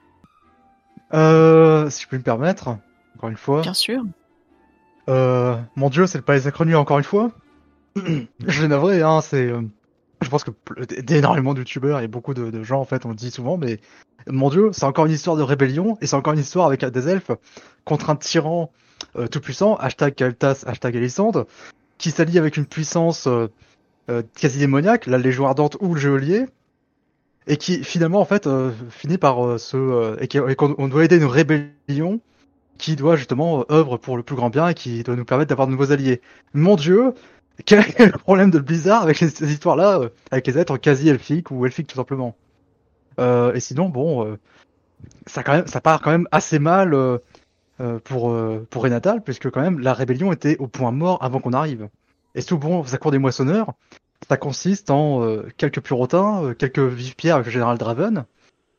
Euh, 1.16 1.90
si 1.90 2.04
je 2.04 2.08
peux 2.08 2.18
me 2.18 2.22
permettre, 2.22 2.78
encore 3.16 3.32
une 3.32 3.38
fois. 3.38 3.62
Bien 3.64 3.74
sûr. 3.74 4.04
Euh, 5.10 5.58
mon 5.76 5.90
dieu, 5.90 6.08
c'est 6.08 6.18
le 6.18 6.24
palais 6.24 6.42
sacré 6.42 6.74
encore 6.76 6.98
une 6.98 7.04
fois. 7.04 7.32
je 7.96 8.62
l'ai 8.62 8.68
navré, 8.68 9.02
hein, 9.02 9.22
c'est... 9.22 9.48
euh, 9.48 9.62
je 10.22 10.30
pense 10.30 10.44
que 10.44 10.52
d'énormément 11.02 11.54
de 11.54 11.60
youtubeurs 11.60 12.00
et 12.00 12.08
beaucoup 12.08 12.34
de, 12.34 12.50
de 12.50 12.64
gens, 12.64 12.80
en 12.80 12.86
fait, 12.86 13.06
on 13.06 13.10
le 13.10 13.16
dit 13.16 13.30
souvent, 13.30 13.58
mais 13.58 13.80
mon 14.28 14.50
dieu, 14.50 14.70
c'est 14.72 14.86
encore 14.86 15.06
une 15.06 15.12
histoire 15.12 15.36
de 15.36 15.44
rébellion, 15.44 15.98
et 16.02 16.08
c'est 16.08 16.16
encore 16.16 16.34
une 16.34 16.40
histoire 16.40 16.68
avec 16.68 16.84
des 16.86 17.10
elfes 17.10 17.32
contre 17.84 18.10
un 18.10 18.16
tyran 18.16 18.72
euh, 19.18 19.28
tout-puissant, 19.28 19.76
hashtag 19.76 20.16
Kaltas, 20.16 20.64
hashtag 20.66 20.96
Alicante, 20.96 21.38
qui 21.98 22.12
s'allie 22.12 22.38
avec 22.38 22.58
une 22.58 22.66
puissance 22.66 23.28
euh, 23.28 23.48
quasi 24.36 24.60
démoniaque, 24.60 25.08
la 25.08 25.18
Légion 25.18 25.46
Ardente 25.46 25.78
ou 25.82 25.94
le 25.94 26.00
Geôlier, 26.00 26.46
et 27.48 27.58
qui 27.58 27.84
finalement, 27.84 28.22
en 28.22 28.26
fait, 28.26 28.48
finit 28.90 29.18
par 29.18 29.60
se... 29.60 29.76
euh, 29.76 30.16
et 30.22 30.56
qu'on 30.56 30.76
on 30.78 30.88
doit 30.88 31.04
aider 31.04 31.18
une 31.18 31.26
rébellion 31.26 32.22
qui 32.78 32.96
doit 32.96 33.16
justement 33.16 33.62
euh, 33.62 33.64
œuvre 33.72 33.98
pour 33.98 34.18
le 34.18 34.24
plus 34.24 34.36
grand 34.36 34.50
bien 34.50 34.70
et 34.70 34.74
qui 34.74 35.04
doit 35.04 35.16
nous 35.16 35.26
permettre 35.26 35.50
d'avoir 35.50 35.68
de 35.68 35.72
nouveaux 35.72 35.92
alliés. 35.92 36.22
Mon 36.54 36.76
dieu, 36.76 37.14
quel 37.66 37.80
est 37.80 38.06
le 38.06 38.18
problème 38.18 38.52
de 38.52 38.60
Blizzard 38.60 39.04
avec 39.04 39.18
ces 39.18 39.52
histoires-là, 39.52 40.00
euh, 40.00 40.10
avec 40.32 40.48
les 40.48 40.58
êtres 40.58 40.78
quasi 40.78 41.10
elfiques 41.10 41.52
ou 41.52 41.66
elfiques 41.66 41.88
tout 41.88 41.96
simplement 41.96 42.36
euh, 43.20 43.54
Et 43.54 43.60
sinon, 43.60 43.90
bon, 43.90 44.26
euh, 44.26 44.40
ça, 45.28 45.44
quand 45.44 45.54
même, 45.54 45.68
ça 45.68 45.82
part 45.82 46.02
quand 46.02 46.12
même 46.12 46.28
assez 46.32 46.60
mal 46.60 46.96
pour, 48.06 48.36
pour 48.70 48.84
Renatal, 48.84 49.22
puisque 49.22 49.50
quand 49.50 49.62
même 49.62 49.80
la 49.80 49.94
rébellion 49.94 50.32
était 50.32 50.58
au 50.58 50.68
point 50.68 50.92
mort 50.92 51.22
avant 51.22 51.40
qu'on 51.40 51.54
arrive. 51.54 51.90
Et 52.36 52.42
souvent, 52.42 52.86
sa 52.86 52.98
cour 52.98 53.12
des 53.12 53.18
moissonneurs, 53.18 53.74
ça 54.30 54.38
consiste 54.38 54.90
en 54.90 55.42
quelques 55.58 55.82
purotins, 55.82 56.54
quelques 56.58 56.80
vives 56.80 57.16
pierres 57.16 57.36
avec 57.36 57.48
le 57.48 57.52
général 57.52 57.78
Draven, 57.78 58.24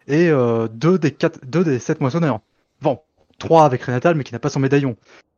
et 0.09 0.31
deux, 0.71 0.99
des 0.99 1.11
quatre, 1.11 1.45
deux 1.45 1.65
des 1.65 1.79
sept 1.79 2.01
moissonneurs. 2.01 2.41
Bon, 2.81 3.01
trois 3.39 3.65
avec 3.65 3.83
Renatal, 3.83 4.15
mais 4.15 4.25
qui 4.25 4.33
n'a 4.33 4.39
pas 4.39 4.49
son 4.51 4.61
médaillon. 4.61 4.97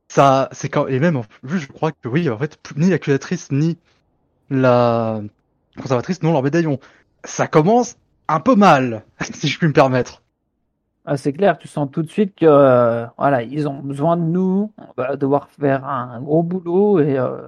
Ça, 0.08 0.48
c'est 0.52 0.68
quand, 0.68 0.86
et 0.86 1.00
même, 1.00 1.16
en 1.16 1.24
plus, 1.46 1.58
je 1.58 1.66
crois 1.68 1.92
que 1.92 2.08
oui, 2.08 2.28
en 2.30 2.38
fait, 2.38 2.58
ni 2.76 2.90
l'accusatrice, 2.90 3.50
ni 3.50 3.76
la 4.50 5.20
conservatrice 5.80 6.22
n'ont 6.22 6.32
leur 6.32 6.42
médaillon. 6.42 6.78
Ça 7.24 7.46
commence 7.48 7.96
un 8.28 8.40
peu 8.40 8.54
mal, 8.54 9.04
si 9.34 9.48
je 9.48 9.58
puis 9.58 9.66
me 9.68 9.72
permettre. 9.72 10.22
Ah, 11.04 11.16
c'est 11.16 11.32
clair, 11.32 11.56
tu 11.58 11.68
sens 11.68 11.88
tout 11.92 12.02
de 12.02 12.10
suite 12.10 12.34
que 12.34 12.46
euh, 12.46 13.06
voilà, 13.16 13.42
ils 13.42 13.68
ont 13.68 13.78
besoin 13.80 14.16
de 14.16 14.22
nous, 14.22 14.72
on 14.78 14.92
va 15.00 15.14
devoir 15.16 15.48
faire 15.50 15.84
un 15.84 16.20
gros 16.20 16.42
boulot 16.42 16.98
et 17.00 17.16
euh, 17.16 17.46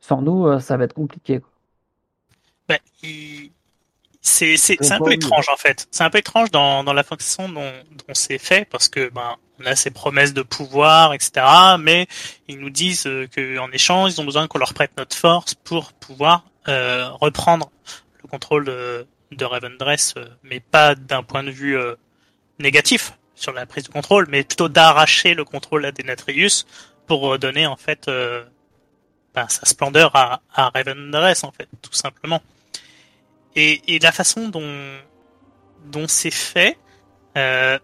sans 0.00 0.22
nous, 0.22 0.46
euh, 0.46 0.60
ça 0.60 0.76
va 0.76 0.84
être 0.84 0.92
compliqué. 0.94 1.40
quoi. 1.40 1.50
Ben, 2.68 2.78
il- 3.02 3.50
c'est 4.20 4.56
c'est 4.56 4.76
Bon, 4.80 4.84
c'est 4.86 4.94
un 4.94 5.00
peu 5.00 5.12
étrange 5.12 5.48
en 5.52 5.56
fait. 5.56 5.86
C'est 5.90 6.02
un 6.04 6.08
peu 6.10 6.18
étrange 6.18 6.50
dans 6.50 6.82
dans 6.84 6.92
la 6.94 7.02
façon 7.02 7.48
dont 7.48 7.72
dont 7.90 8.14
c'est 8.14 8.38
fait 8.38 8.64
parce 8.64 8.88
que 8.88 9.10
ben 9.10 9.34
on 9.60 9.66
a 9.66 9.76
ces 9.76 9.90
promesses 9.90 10.34
de 10.34 10.42
pouvoir 10.42 11.12
etc. 11.14 11.46
Mais 11.78 12.06
ils 12.48 12.58
nous 12.58 12.70
disent 12.70 13.06
euh, 13.06 13.26
que 13.26 13.58
en 13.58 13.70
échange 13.70 14.12
ils 14.12 14.20
ont 14.20 14.24
besoin 14.24 14.46
qu'on 14.48 14.58
leur 14.58 14.74
prête 14.74 14.92
notre 14.96 15.16
force 15.16 15.54
pour 15.54 15.92
pouvoir 15.92 16.44
euh, 16.68 17.08
reprendre 17.20 17.70
le 18.22 18.28
contrôle 18.28 18.64
de 18.64 19.06
de 19.34 19.44
Ravendress, 19.44 20.14
euh, 20.16 20.26
mais 20.42 20.60
pas 20.60 20.94
d'un 20.94 21.22
point 21.22 21.42
de 21.42 21.50
vue 21.50 21.76
euh, 21.76 21.94
négatif 22.58 23.14
sur 23.34 23.52
la 23.52 23.66
prise 23.66 23.84
de 23.84 23.88
contrôle, 23.88 24.26
mais 24.28 24.44
plutôt 24.44 24.68
d'arracher 24.68 25.34
le 25.34 25.44
contrôle 25.44 25.84
à 25.84 25.92
Denatrius 25.92 26.66
pour 27.06 27.20
redonner 27.20 27.66
en 27.66 27.76
fait 27.76 28.08
euh, 28.08 28.44
ben, 29.34 29.48
sa 29.48 29.66
splendeur 29.66 30.14
à, 30.14 30.40
à 30.54 30.70
Ravendress 30.70 31.44
en 31.44 31.52
fait, 31.52 31.68
tout 31.82 31.92
simplement. 31.92 32.42
Et, 33.56 33.94
et 33.94 33.98
la 33.98 34.12
façon 34.12 34.48
dont 34.48 34.98
dont 35.86 36.08
c'est 36.08 36.30
fait, 36.30 36.78
euh, 37.36 37.78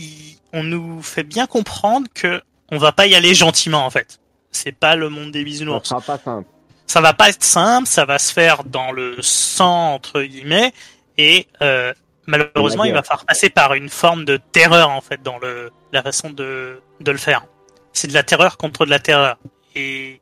il- 0.00 0.36
on 0.52 0.62
nous 0.64 1.02
fait 1.02 1.22
bien 1.22 1.46
comprendre 1.46 2.06
que 2.12 2.42
on 2.72 2.78
va 2.78 2.92
pas 2.92 3.06
y 3.06 3.14
aller 3.14 3.34
gentiment 3.34 3.84
en 3.86 3.90
fait. 3.90 4.18
C'est 4.52 4.72
pas 4.72 4.96
le 4.96 5.08
monde 5.08 5.30
des 5.30 5.40
Ça 5.40 5.44
bisounours 5.44 5.88
sera 5.88 6.00
pas 6.00 6.18
simple. 6.18 6.48
ça 6.86 7.00
va 7.00 7.12
pas 7.14 7.28
être 7.28 7.44
simple, 7.44 7.86
ça 7.86 8.04
va 8.04 8.18
se 8.18 8.32
faire 8.32 8.64
dans 8.64 8.90
le 8.92 9.20
sang 9.22 9.94
entre 9.94 10.22
guillemets, 10.22 10.72
et 11.18 11.46
euh, 11.62 11.92
malheureusement 12.26 12.84
il 12.84 12.92
va 12.92 13.02
falloir 13.02 13.24
passer 13.26 13.50
par 13.50 13.74
une 13.74 13.88
forme 13.88 14.24
de 14.24 14.36
terreur 14.38 14.90
en 14.90 15.00
fait 15.00 15.22
dans 15.22 15.38
le 15.38 15.70
la 15.92 16.02
façon 16.02 16.30
de 16.30 16.80
de 17.00 17.10
le 17.12 17.18
faire. 17.18 17.44
C'est 17.92 18.08
de 18.08 18.14
la 18.14 18.22
terreur 18.24 18.56
contre 18.56 18.84
de 18.86 18.90
la 18.90 18.98
terreur, 19.00 19.36
et 19.76 20.20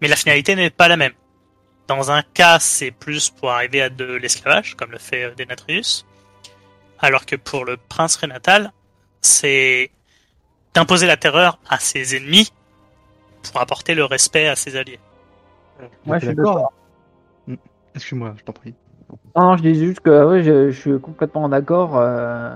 mais 0.00 0.08
la 0.08 0.16
finalité 0.16 0.54
n'est 0.54 0.70
pas 0.70 0.88
la 0.88 0.96
même. 0.96 1.12
Dans 1.88 2.10
un 2.10 2.22
cas, 2.22 2.58
c'est 2.58 2.90
plus 2.90 3.28
pour 3.30 3.50
arriver 3.50 3.82
à 3.82 3.90
de 3.90 4.04
l'esclavage, 4.04 4.76
comme 4.76 4.92
le 4.92 4.98
fait 4.98 5.34
Denatrius, 5.36 6.06
alors 7.00 7.26
que 7.26 7.36
pour 7.36 7.64
le 7.64 7.76
prince 7.76 8.16
Renatal, 8.16 8.72
c'est 9.22 9.90
d'imposer 10.74 11.06
la 11.06 11.16
terreur 11.16 11.58
à 11.68 11.78
ses 11.78 12.16
ennemis 12.16 12.52
pour 13.50 13.60
apporter 13.60 13.94
le 13.94 14.04
respect 14.04 14.48
à 14.48 14.56
ses 14.56 14.76
alliés. 14.76 15.00
Ouais, 16.06 16.20
je 16.20 16.26
suis 16.26 16.36
Mm. 17.48 17.54
Excuse-moi, 17.96 18.34
je 18.38 18.44
t'en 18.44 18.52
prie. 18.52 18.74
Non, 19.36 19.42
non, 19.42 19.56
je 19.56 19.62
dis 19.62 19.74
juste 19.74 19.98
que 20.00 20.24
ouais, 20.24 20.42
je, 20.44 20.70
je 20.70 20.80
suis 20.80 21.00
complètement 21.00 21.48
d'accord. 21.48 21.98
euh, 21.98 22.54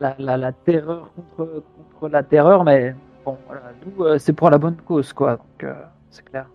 la, 0.00 0.14
la, 0.18 0.36
la 0.38 0.52
terreur 0.52 1.10
contre, 1.14 1.62
contre 2.00 2.10
la 2.12 2.22
terreur, 2.22 2.64
mais 2.64 2.94
bon, 3.24 3.36
voilà, 3.46 3.62
nous, 3.84 4.04
euh, 4.04 4.18
c'est 4.18 4.32
pour 4.32 4.48
la 4.50 4.56
bonne 4.58 4.76
cause, 4.76 5.12
quoi. 5.12 5.36
Donc, 5.36 5.64
euh, 5.64 5.74
c'est 6.10 6.24
clair. 6.24 6.46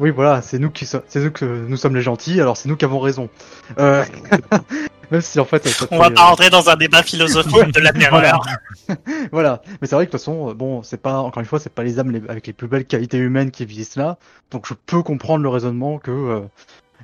Oui, 0.00 0.10
voilà, 0.10 0.42
c'est 0.42 0.58
nous 0.58 0.70
qui 0.70 0.84
so- 0.86 1.02
c'est 1.06 1.20
nous 1.20 1.30
que 1.30 1.44
nous 1.44 1.76
sommes 1.76 1.94
les 1.94 2.02
gentils, 2.02 2.40
alors 2.40 2.56
c'est 2.56 2.68
nous 2.68 2.76
qui 2.76 2.84
avons 2.84 2.98
raison. 2.98 3.28
Même 5.14 5.20
si 5.20 5.38
en 5.38 5.44
fait, 5.44 5.64
ça 5.68 5.86
On 5.92 5.98
va 5.98 6.10
pas 6.10 6.22
euh, 6.22 6.26
rentrer 6.30 6.50
dans 6.50 6.68
un 6.68 6.74
débat 6.74 7.04
philosophique 7.04 7.70
de 7.72 7.78
la 7.78 7.92
terreur. 8.02 8.44
voilà. 9.30 9.62
Mais 9.80 9.86
c'est 9.86 9.94
vrai 9.94 10.06
que 10.06 10.10
de 10.10 10.16
toute 10.16 10.20
façon, 10.20 10.50
euh, 10.50 10.54
bon, 10.54 10.82
c'est 10.82 11.00
pas 11.00 11.18
encore 11.20 11.38
une 11.40 11.46
fois, 11.46 11.60
c'est 11.60 11.72
pas 11.72 11.84
les 11.84 12.00
âmes 12.00 12.10
les- 12.10 12.28
avec 12.28 12.48
les 12.48 12.52
plus 12.52 12.66
belles 12.66 12.84
qualités 12.84 13.18
humaines 13.18 13.52
qui 13.52 13.64
vivent 13.64 13.88
là. 13.94 14.18
Donc 14.50 14.66
je 14.66 14.74
peux 14.74 15.04
comprendre 15.04 15.44
le 15.44 15.48
raisonnement 15.48 15.98
que 16.00 16.10
euh, 16.10 16.40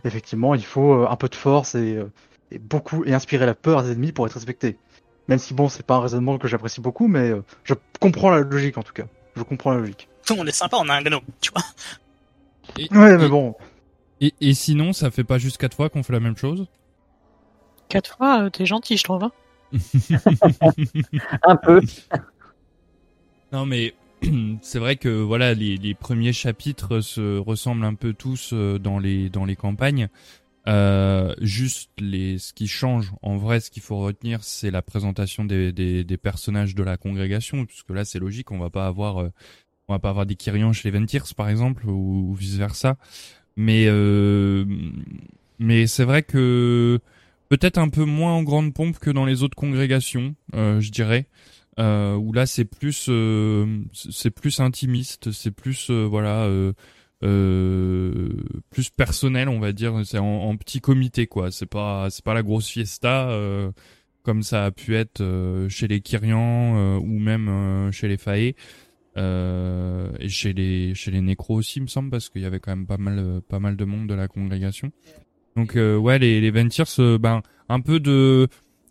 effectivement, 0.05 0.57
il 0.57 0.64
faut 0.64 1.05
euh, 1.05 1.07
un 1.09 1.14
peu 1.14 1.29
de 1.29 1.37
force 1.37 1.77
et, 1.77 1.94
euh, 1.94 2.11
et 2.51 2.59
beaucoup 2.59 3.05
et 3.05 3.14
inspirer 3.14 3.46
la 3.46 3.55
peur 3.55 3.85
des 3.85 3.92
ennemis 3.92 4.11
pour 4.11 4.27
être 4.27 4.33
respecté. 4.35 4.77
Même 5.29 5.38
si 5.38 5.55
bon, 5.55 5.68
c'est 5.68 5.87
pas 5.87 5.94
un 5.94 6.01
raisonnement 6.01 6.37
que 6.38 6.49
j'apprécie 6.49 6.81
beaucoup, 6.81 7.07
mais 7.07 7.31
euh, 7.31 7.44
je 7.62 7.75
comprends 8.01 8.31
la 8.31 8.40
logique 8.40 8.77
en 8.77 8.83
tout 8.83 8.92
cas. 8.92 9.05
Je 9.37 9.42
comprends 9.44 9.70
la 9.70 9.79
logique. 9.79 10.09
On 10.37 10.44
est 10.49 10.51
sympa, 10.51 10.79
on 10.81 10.88
a 10.88 10.94
un 10.94 11.03
gnome, 11.03 11.20
tu 11.40 11.53
vois. 11.53 11.62
Et, 12.77 12.88
Ouais, 12.92 13.16
mais 13.16 13.27
et- 13.27 13.29
bon. 13.29 13.55
Et, 14.20 14.35
et 14.40 14.55
sinon, 14.55 14.92
ça 14.92 15.12
fait 15.12 15.23
pas 15.25 15.38
juste 15.38 15.59
quatre 15.59 15.77
fois 15.77 15.88
qu'on 15.90 16.03
fait 16.03 16.12
la 16.12 16.18
même 16.20 16.37
chose? 16.37 16.66
Quatre 17.90 18.16
fois, 18.16 18.44
euh, 18.44 18.50
t'es 18.50 18.64
gentil, 18.64 18.96
je 18.96 19.05
trouve. 19.05 19.24
hein. 19.24 19.33
Un 21.42 21.57
peu. 21.57 21.81
Non, 23.53 23.66
mais 23.66 23.94
c'est 24.62 24.79
vrai 24.79 24.96
que 24.96 25.09
voilà, 25.09 25.55
les, 25.55 25.76
les 25.76 25.94
premiers 25.94 26.33
chapitres 26.33 27.00
se 27.00 27.38
ressemblent 27.38 27.85
un 27.85 27.94
peu 27.94 28.12
tous 28.12 28.50
euh, 28.53 28.79
dans 28.79 28.98
les 28.98 29.29
dans 29.29 29.44
les 29.44 29.57
campagnes. 29.57 30.09
Euh, 30.68 31.35
juste 31.40 31.90
les 31.98 32.38
ce 32.38 32.53
qui 32.53 32.68
change 32.68 33.12
en 33.22 33.37
vrai, 33.38 33.61
ce 33.61 33.70
qu'il 33.70 33.83
faut 33.83 33.98
retenir, 33.98 34.44
c'est 34.44 34.70
la 34.70 34.83
présentation 34.83 35.44
des, 35.44 35.72
des, 35.72 36.05
des 36.05 36.16
personnages 36.18 36.74
de 36.74 36.83
la 36.83 36.96
congrégation, 36.96 37.66
puisque 37.66 37.90
là 37.90 38.05
c'est 38.05 38.18
logique, 38.20 38.53
on 38.53 38.59
va 38.59 38.70
pas 38.70 38.87
avoir 38.87 39.18
euh, 39.18 39.31
on 39.88 39.94
va 39.94 39.98
pas 39.98 40.11
avoir 40.11 40.26
des 40.26 40.37
Kyrians 40.37 40.72
chez 40.72 40.90
les 40.90 40.98
Ventirs 40.98 41.26
par 41.37 41.48
exemple 41.48 41.88
ou, 41.88 42.31
ou 42.31 42.35
vice 42.35 42.57
versa. 42.57 42.96
Mais 43.57 43.87
euh, 43.88 44.64
mais 45.59 45.87
c'est 45.87 46.05
vrai 46.05 46.22
que 46.22 47.00
peut-être 47.51 47.77
un 47.77 47.91
peu 47.91 48.05
moins 48.05 48.33
en 48.33 48.43
grande 48.43 48.73
pompe 48.73 48.99
que 48.99 49.11
dans 49.11 49.27
les 49.27 49.43
autres 49.43 49.57
congrégations, 49.57 50.35
euh, 50.55 50.81
je 50.81 50.91
dirais 50.91 51.27
euh, 51.79 52.15
où 52.15 52.33
là 52.33 52.47
c'est 52.47 52.65
plus 52.65 53.07
euh, 53.11 53.83
c'est 53.93 54.31
plus 54.31 54.61
intimiste, 54.61 55.33
c'est 55.33 55.51
plus 55.51 55.91
voilà 55.91 56.49
euh, 57.23 58.29
plus 58.71 58.89
personnel 58.89 59.49
on 59.49 59.61
va 59.61 59.73
dire, 59.73 60.01
c'est 60.05 60.19
en, 60.19 60.57
petit 60.57 60.81
comité 60.81 61.27
quoi. 61.27 61.51
C'est 61.51 61.67
pas 61.67 62.09
c'est 62.11 62.25
pas 62.25 62.35
la 62.35 62.43
grosse 62.43 62.69
fiesta 62.69 63.29
euh, 63.31 63.71
comme 64.23 64.43
ça 64.43 64.65
a 64.65 64.71
pu 64.71 64.97
être 64.97 65.21
euh, 65.21 65.69
chez 65.69 65.89
les 65.89 66.01
Kyrians 66.01 66.99
ou 66.99 67.19
même 67.19 67.91
chez 67.93 68.09
les. 68.09 68.17
Euh, 69.17 70.13
et 70.21 70.29
chez 70.29 70.53
les 70.53 70.95
chez 70.95 71.11
les 71.11 71.21
nécros 71.21 71.57
aussi 71.57 71.81
il 71.81 71.83
me 71.83 71.89
semble 71.89 72.11
parce 72.11 72.29
qu'il 72.29 72.43
y 72.43 72.45
avait 72.45 72.61
quand 72.61 72.71
même 72.71 72.87
pas 72.87 72.97
mal 72.97 73.43
pas 73.49 73.59
mal 73.59 73.77
de 73.77 73.85
monde 73.85 74.07
de 74.07 74.15
la 74.15 74.29
congrégation 74.29 74.93
donc 75.57 75.77
euh, 75.77 75.97
ouais 75.97 76.19
les 76.19 76.41
les 76.41 76.51
Ventirs 76.51 76.87
euh, 76.99 77.19
ben 77.19 77.43
un 77.69 77.81
peu 77.81 78.01
de 78.01 78.49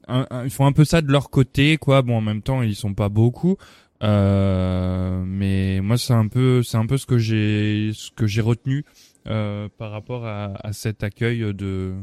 un- 0.07 0.25
un- 0.31 0.43
ils 0.43 0.49
font 0.49 0.65
un 0.65 0.71
peu 0.71 0.85
ça 0.85 1.01
de 1.01 1.11
leur 1.11 1.29
côté, 1.29 1.77
quoi. 1.77 2.01
Bon, 2.01 2.17
en 2.17 2.21
même 2.21 2.41
temps, 2.41 2.61
ils 2.63 2.75
sont 2.75 2.93
pas 2.95 3.09
beaucoup. 3.09 3.57
Euh, 4.03 5.23
mais 5.25 5.81
moi, 5.81 5.97
c'est 5.97 6.13
un 6.13 6.27
peu, 6.27 6.63
c'est 6.63 6.77
un 6.77 6.85
peu 6.85 6.97
ce 6.97 7.05
que 7.05 7.17
j'ai, 7.17 7.91
ce 7.93 8.09
que 8.11 8.25
j'ai 8.25 8.41
retenu 8.41 8.85
euh, 9.27 9.67
par 9.77 9.91
rapport 9.91 10.25
à, 10.25 10.53
à 10.65 10.73
cet 10.73 11.03
accueil 11.03 11.53
de 11.53 11.93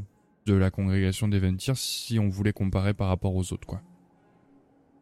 de 0.47 0.55
la 0.55 0.71
congrégation 0.71 1.27
des 1.27 1.41
Ventirs, 1.41 1.77
si 1.77 2.21
on 2.21 2.29
voulait 2.29 2.53
comparer 2.53 2.95
par 2.95 3.09
rapport 3.09 3.35
aux 3.35 3.53
autres, 3.53 3.67
quoi. 3.67 3.81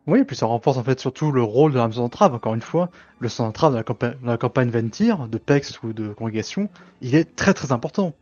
Oui, 0.06 0.20
et 0.20 0.24
puis 0.24 0.36
ça 0.36 0.46
renforce 0.46 0.76
en 0.78 0.84
fait 0.84 1.00
surtout 1.00 1.32
le 1.32 1.42
rôle 1.42 1.72
de 1.72 1.78
la 1.78 1.86
maison 1.88 2.02
d'entrave. 2.02 2.34
Encore 2.34 2.54
une 2.54 2.60
fois, 2.62 2.90
le 3.20 3.28
centre 3.28 3.48
d'entrave 3.48 3.72
de 3.72 3.76
la 3.78 3.82
campagne, 3.84 4.14
la 4.22 4.36
campagne 4.38 4.70
Ventir, 4.70 5.28
de 5.28 5.36
PEX 5.38 5.82
ou 5.82 5.92
de 5.92 6.08
congrégation, 6.14 6.68
il 7.02 7.14
est 7.14 7.36
très 7.36 7.52
très 7.54 7.72
important. 7.72 8.14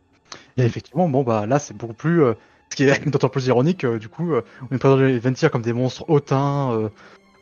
Et 0.57 0.63
effectivement, 0.63 1.07
bon 1.09 1.23
bah 1.23 1.45
là 1.45 1.59
c'est 1.59 1.75
beaucoup 1.75 1.93
plus, 1.93 2.23
euh, 2.23 2.33
ce 2.69 2.75
qui 2.75 2.83
est 2.83 3.05
d'autant 3.09 3.29
plus 3.29 3.47
ironique, 3.47 3.83
euh, 3.83 3.99
du 3.99 4.09
coup, 4.09 4.33
euh, 4.33 4.41
on 4.69 4.75
est 4.75 4.79
présenté 4.79 5.07
les 5.07 5.19
Ventir 5.19 5.51
comme 5.51 5.61
des 5.61 5.73
monstres 5.73 6.05
hautains, 6.09 6.71
euh, 6.73 6.89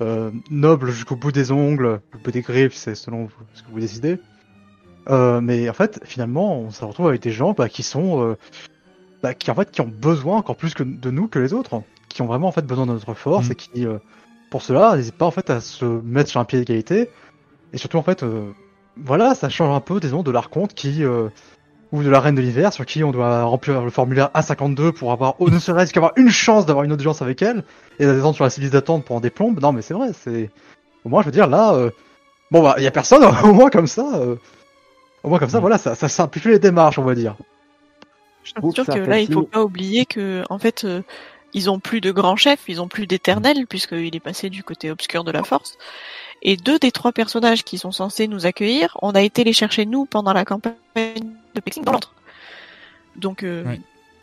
euh, 0.01 0.31
nobles 0.49 0.91
jusqu'au 0.91 1.15
bout 1.15 1.31
des 1.31 1.51
ongles, 1.51 2.01
au 2.15 2.17
bout 2.17 2.31
des 2.31 2.41
griffes, 2.41 2.73
c'est 2.75 2.95
selon 2.95 3.25
vous- 3.25 3.31
ce 3.53 3.61
que 3.63 3.69
vous 3.71 3.79
décidez. 3.79 4.19
Euh, 5.09 5.41
mais 5.41 5.69
en 5.69 5.73
fait, 5.73 5.99
finalement, 6.05 6.59
on 6.59 6.69
se 6.71 6.83
retrouve 6.85 7.07
avec 7.07 7.21
des 7.21 7.31
gens 7.31 7.53
bah, 7.53 7.69
qui 7.69 7.83
sont, 7.83 8.23
euh, 8.23 8.35
bah, 9.23 9.33
qui 9.33 9.49
en 9.51 9.55
fait, 9.55 9.71
qui 9.71 9.81
ont 9.81 9.87
besoin 9.87 10.37
encore 10.37 10.55
plus 10.55 10.73
que 10.73 10.83
de 10.83 11.11
nous 11.11 11.27
que 11.27 11.39
les 11.39 11.53
autres, 11.53 11.81
qui 12.09 12.21
ont 12.21 12.27
vraiment 12.27 12.47
en 12.47 12.51
fait 12.51 12.65
besoin 12.65 12.85
de 12.85 12.93
notre 12.93 13.13
force 13.13 13.49
Mm. 13.49 13.51
et 13.51 13.55
qui, 13.55 13.85
euh, 13.85 13.97
pour 14.49 14.61
cela, 14.61 14.95
n'hésitent 14.95 15.17
pas 15.17 15.25
en 15.25 15.31
fait 15.31 15.49
à 15.49 15.61
se 15.61 15.85
mettre 15.85 16.29
sur 16.29 16.39
un 16.39 16.45
pied 16.45 16.59
d'égalité. 16.59 17.09
Et 17.73 17.77
surtout 17.77 17.97
en 17.97 18.03
fait, 18.03 18.23
euh, 18.23 18.51
voilà, 18.97 19.33
ça 19.35 19.49
change 19.49 19.73
un 19.75 19.79
peu 19.79 19.99
des 19.99 20.09
noms 20.11 20.23
de 20.23 20.31
l'archonte 20.31 20.73
qui 20.73 21.03
euh, 21.03 21.29
ou 21.91 22.03
de 22.03 22.09
la 22.09 22.19
reine 22.19 22.35
de 22.35 22.41
l'hiver 22.41 22.71
sur 22.73 22.85
qui 22.85 23.03
on 23.03 23.11
doit 23.11 23.43
remplir 23.43 23.81
le 23.81 23.89
formulaire 23.89 24.29
A52 24.33 24.91
pour 24.91 25.11
avoir 25.11 25.39
au 25.41 25.49
ne 25.49 25.59
serait-ce 25.59 25.91
qu'avoir 25.93 26.13
une 26.15 26.29
chance 26.29 26.65
d'avoir 26.65 26.85
une 26.85 26.93
audience 26.93 27.21
avec 27.21 27.41
elle 27.41 27.63
et 27.99 28.05
d'attendre 28.05 28.35
sur 28.35 28.43
la 28.45 28.49
liste 28.57 28.71
d'attente 28.73 29.03
pendant 29.05 29.19
des 29.21 29.29
plombes. 29.29 29.59
Non 29.61 29.71
mais 29.73 29.81
c'est 29.81 29.93
vrai, 29.93 30.11
c'est 30.13 30.49
au 31.03 31.09
moins 31.09 31.21
je 31.21 31.25
veux 31.27 31.31
dire 31.33 31.47
là, 31.47 31.73
euh, 31.73 31.89
bon 32.51 32.63
bah 32.63 32.75
il 32.77 32.83
y 32.83 32.87
a 32.87 32.91
personne 32.91 33.23
au 33.43 33.53
moins 33.53 33.69
comme 33.69 33.87
ça. 33.87 34.07
euh, 34.15 34.35
Au 35.23 35.29
moins 35.29 35.37
comme 35.39 35.49
ça, 35.49 35.57
Mm. 35.59 35.61
voilà, 35.61 35.77
ça, 35.77 35.93
ça 35.95 36.07
simplifie 36.09 36.47
les 36.49 36.59
démarches, 36.59 36.97
on 36.97 37.03
va 37.03 37.13
dire. 37.13 37.35
Je 38.43 38.53
trouve 38.53 38.73
sûr 38.73 38.85
que 38.85 38.97
là, 38.97 39.19
il 39.19 39.31
faut 39.31 39.43
pas 39.43 39.61
oublier 39.63 40.05
que, 40.07 40.43
en 40.49 40.57
fait, 40.57 40.83
euh, 40.83 41.03
ils 41.53 41.69
ont 41.69 41.79
plus 41.79 42.01
de 42.01 42.11
grands 42.11 42.35
chefs, 42.37 42.63
ils 42.67 42.81
ont 42.81 42.87
plus 42.87 43.05
d'éternel, 43.05 43.67
puisqu'il 43.67 44.15
est 44.15 44.19
passé 44.19 44.49
du 44.49 44.63
côté 44.63 44.89
obscur 44.89 45.23
de 45.23 45.31
la 45.31 45.43
force. 45.43 45.77
Et 46.41 46.57
deux 46.57 46.79
des 46.79 46.91
trois 46.91 47.11
personnages 47.11 47.63
qui 47.63 47.77
sont 47.77 47.91
censés 47.91 48.27
nous 48.27 48.47
accueillir, 48.47 48.97
on 49.03 49.11
a 49.11 49.21
été 49.21 49.43
les 49.43 49.53
chercher 49.53 49.85
nous 49.85 50.05
pendant 50.05 50.33
la 50.33 50.43
campagne 50.43 50.75
de 51.55 51.59
Pexing 51.61 51.83
dans 51.83 51.93
l'antre. 51.93 52.13
Donc, 53.15 53.43
euh, 53.43 53.63
Ouais. 53.65 53.79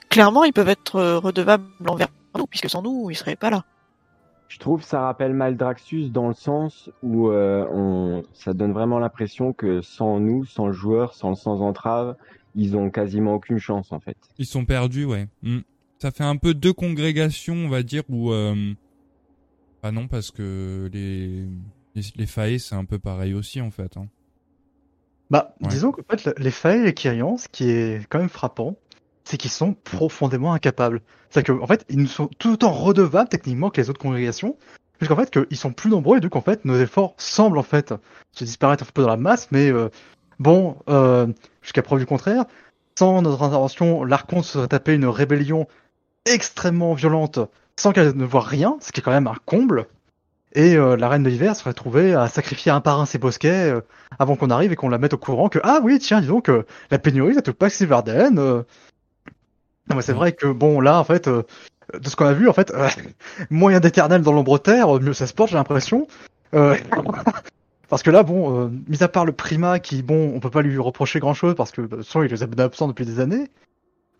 clairement, 0.08 0.44
ils 0.44 0.52
peuvent 0.52 0.68
être 0.68 0.96
euh, 0.96 1.18
redevables 1.18 1.64
envers 1.86 2.08
nous, 2.36 2.46
puisque 2.46 2.68
sans 2.70 2.82
nous, 2.82 3.10
ils 3.10 3.14
seraient 3.16 3.36
pas 3.36 3.50
là. 3.50 3.64
Je 4.48 4.58
trouve 4.58 4.82
ça 4.82 5.02
rappelle 5.02 5.34
Maldraxxus 5.34 6.08
dans 6.08 6.28
le 6.28 6.34
sens 6.34 6.90
où 7.02 7.28
euh, 7.28 7.66
on, 7.70 8.22
ça 8.32 8.54
donne 8.54 8.72
vraiment 8.72 8.98
l'impression 8.98 9.52
que 9.52 9.82
sans 9.82 10.20
nous, 10.20 10.46
sans 10.46 10.68
le 10.68 10.72
joueur, 10.72 11.12
sans, 11.12 11.34
sans 11.34 11.60
entrave, 11.60 12.16
ils 12.54 12.74
ont 12.74 12.88
quasiment 12.90 13.34
aucune 13.34 13.58
chance 13.58 13.92
en 13.92 14.00
fait. 14.00 14.16
Ils 14.38 14.46
sont 14.46 14.64
perdus, 14.64 15.04
ouais. 15.04 15.28
Mm. 15.42 15.58
Ça 15.98 16.10
fait 16.12 16.24
un 16.24 16.36
peu 16.36 16.54
deux 16.54 16.72
congrégations, 16.72 17.54
on 17.54 17.68
va 17.68 17.82
dire, 17.82 18.04
où... 18.08 18.32
Euh... 18.32 18.72
Ah 19.82 19.92
non, 19.92 20.08
parce 20.08 20.30
que 20.30 20.88
les, 20.92 21.44
les, 21.94 22.02
les 22.16 22.58
c'est 22.58 22.74
un 22.74 22.84
peu 22.84 22.98
pareil 22.98 23.34
aussi, 23.34 23.60
en 23.60 23.70
fait. 23.70 23.96
Hein. 23.96 24.06
Bah, 25.30 25.54
Ouais. 25.60 25.68
disons 25.68 25.92
qu'en 25.92 26.02
fait, 26.10 26.24
le- 26.24 26.34
les 26.38 26.50
Fae 26.50 26.76
et 26.76 26.82
les 26.84 26.94
Kyrians, 26.94 27.36
ce 27.38 27.48
qui 27.48 27.70
est 27.70 28.06
quand 28.08 28.18
même 28.18 28.28
frappant, 28.28 28.76
c'est 29.24 29.36
qu'ils 29.36 29.50
sont 29.50 29.74
profondément 29.74 30.52
incapables. 30.54 31.02
C'est-à-dire 31.30 31.58
qu'en 31.58 31.66
fait, 31.66 31.84
ils 31.90 31.98
nous 31.98 32.06
sont 32.06 32.28
tout 32.38 32.52
autant 32.52 32.70
redevables 32.72 33.28
techniquement 33.28 33.68
que 33.70 33.80
les 33.80 33.90
autres 33.90 34.00
congrégations, 34.00 34.56
puisqu'en 34.96 35.16
fait, 35.16 35.30
qu'ils 35.30 35.56
sont 35.58 35.72
plus 35.72 35.90
nombreux 35.90 36.16
et 36.16 36.20
donc 36.20 36.34
en 36.34 36.40
fait, 36.40 36.64
nos 36.64 36.78
efforts 36.80 37.14
semblent 37.18 37.58
en 37.58 37.62
fait 37.62 37.92
se 38.32 38.44
disparaître 38.44 38.84
un 38.84 38.90
peu 38.92 39.02
dans 39.02 39.08
la 39.08 39.16
masse, 39.18 39.48
mais 39.50 39.70
euh, 39.70 39.90
bon, 40.38 40.76
euh, 40.88 41.26
jusqu'à 41.62 41.82
preuve 41.82 41.98
du 41.98 42.06
contraire, 42.06 42.44
sans 42.98 43.20
notre 43.22 43.42
intervention, 43.42 44.02
l'Archonte 44.04 44.44
se 44.44 44.52
serait 44.54 44.68
tapé 44.68 44.94
une 44.94 45.06
rébellion 45.06 45.66
extrêmement 46.24 46.94
violente 46.94 47.38
sans 47.78 47.92
qu'elle 47.92 48.16
ne 48.16 48.24
voie 48.24 48.40
rien, 48.40 48.76
ce 48.80 48.90
qui 48.92 49.00
est 49.00 49.02
quand 49.02 49.12
même 49.12 49.26
un 49.28 49.36
comble. 49.44 49.86
Et 50.54 50.76
euh, 50.76 50.96
la 50.96 51.08
reine 51.08 51.22
de 51.22 51.28
l'hiver 51.28 51.54
serait 51.54 51.74
trouvée 51.74 52.14
à 52.14 52.28
sacrifier 52.28 52.72
un 52.72 52.80
par 52.80 53.00
un 53.00 53.06
ses 53.06 53.18
bosquets 53.18 53.70
euh, 53.70 53.80
avant 54.18 54.37
qu'on 54.37 54.50
arrive 54.50 54.72
et 54.72 54.76
qu'on 54.76 54.88
la 54.88 54.98
mette 54.98 55.12
au 55.12 55.18
courant 55.18 55.48
que 55.48 55.58
ah 55.62 55.80
oui 55.82 55.98
tiens 55.98 56.20
dis 56.20 56.26
donc 56.26 56.48
euh, 56.48 56.64
la 56.90 56.98
pénurie 56.98 57.34
ça 57.34 57.42
touche 57.42 57.54
pas. 57.54 57.68
Euh... 58.06 58.30
Non 58.30 59.96
mais 59.96 60.02
c'est 60.02 60.12
vrai 60.12 60.32
que 60.32 60.46
bon 60.46 60.80
là 60.80 60.98
en 60.98 61.04
fait 61.04 61.28
euh, 61.28 61.42
de 61.98 62.08
ce 62.08 62.16
qu'on 62.16 62.26
a 62.26 62.32
vu 62.32 62.48
en 62.48 62.52
fait 62.52 62.70
euh, 62.70 62.88
moyen 63.50 63.80
d'éternel 63.80 64.22
dans 64.22 64.32
l'ombre 64.32 64.58
terre 64.58 64.88
mieux 65.00 65.12
ça 65.12 65.26
se 65.26 65.34
porte 65.34 65.50
j'ai 65.50 65.56
l'impression. 65.56 66.06
Euh... 66.54 66.76
parce 67.88 68.02
que 68.02 68.11
là 68.11 68.22
bon 68.22 68.64
euh, 68.64 68.70
mis 68.88 69.02
à 69.02 69.08
part 69.08 69.24
le 69.24 69.32
primat 69.32 69.78
qui 69.78 70.02
bon 70.02 70.32
on 70.34 70.40
peut 70.40 70.50
pas 70.50 70.62
lui 70.62 70.78
reprocher 70.78 71.20
grand 71.20 71.34
chose 71.34 71.54
parce 71.54 71.70
que 71.70 71.82
toute 71.82 72.04
façon 72.04 72.22
il 72.22 72.30
les 72.30 72.42
a 72.42 72.46
absent 72.58 72.88
depuis 72.88 73.04
des 73.04 73.20
années 73.20 73.48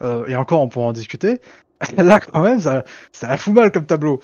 euh, 0.03 0.27
et 0.27 0.37
encore 0.37 0.61
on 0.61 0.69
pourra 0.69 0.87
en 0.87 0.93
discuter. 0.93 1.41
là 1.97 2.21
quand 2.21 2.43
même 2.43 2.61
ça 2.61 2.85
ça 3.13 3.29
la 3.29 3.39
fout 3.39 3.55
mal 3.55 3.73
comme 3.73 3.87
tableau. 3.87 4.21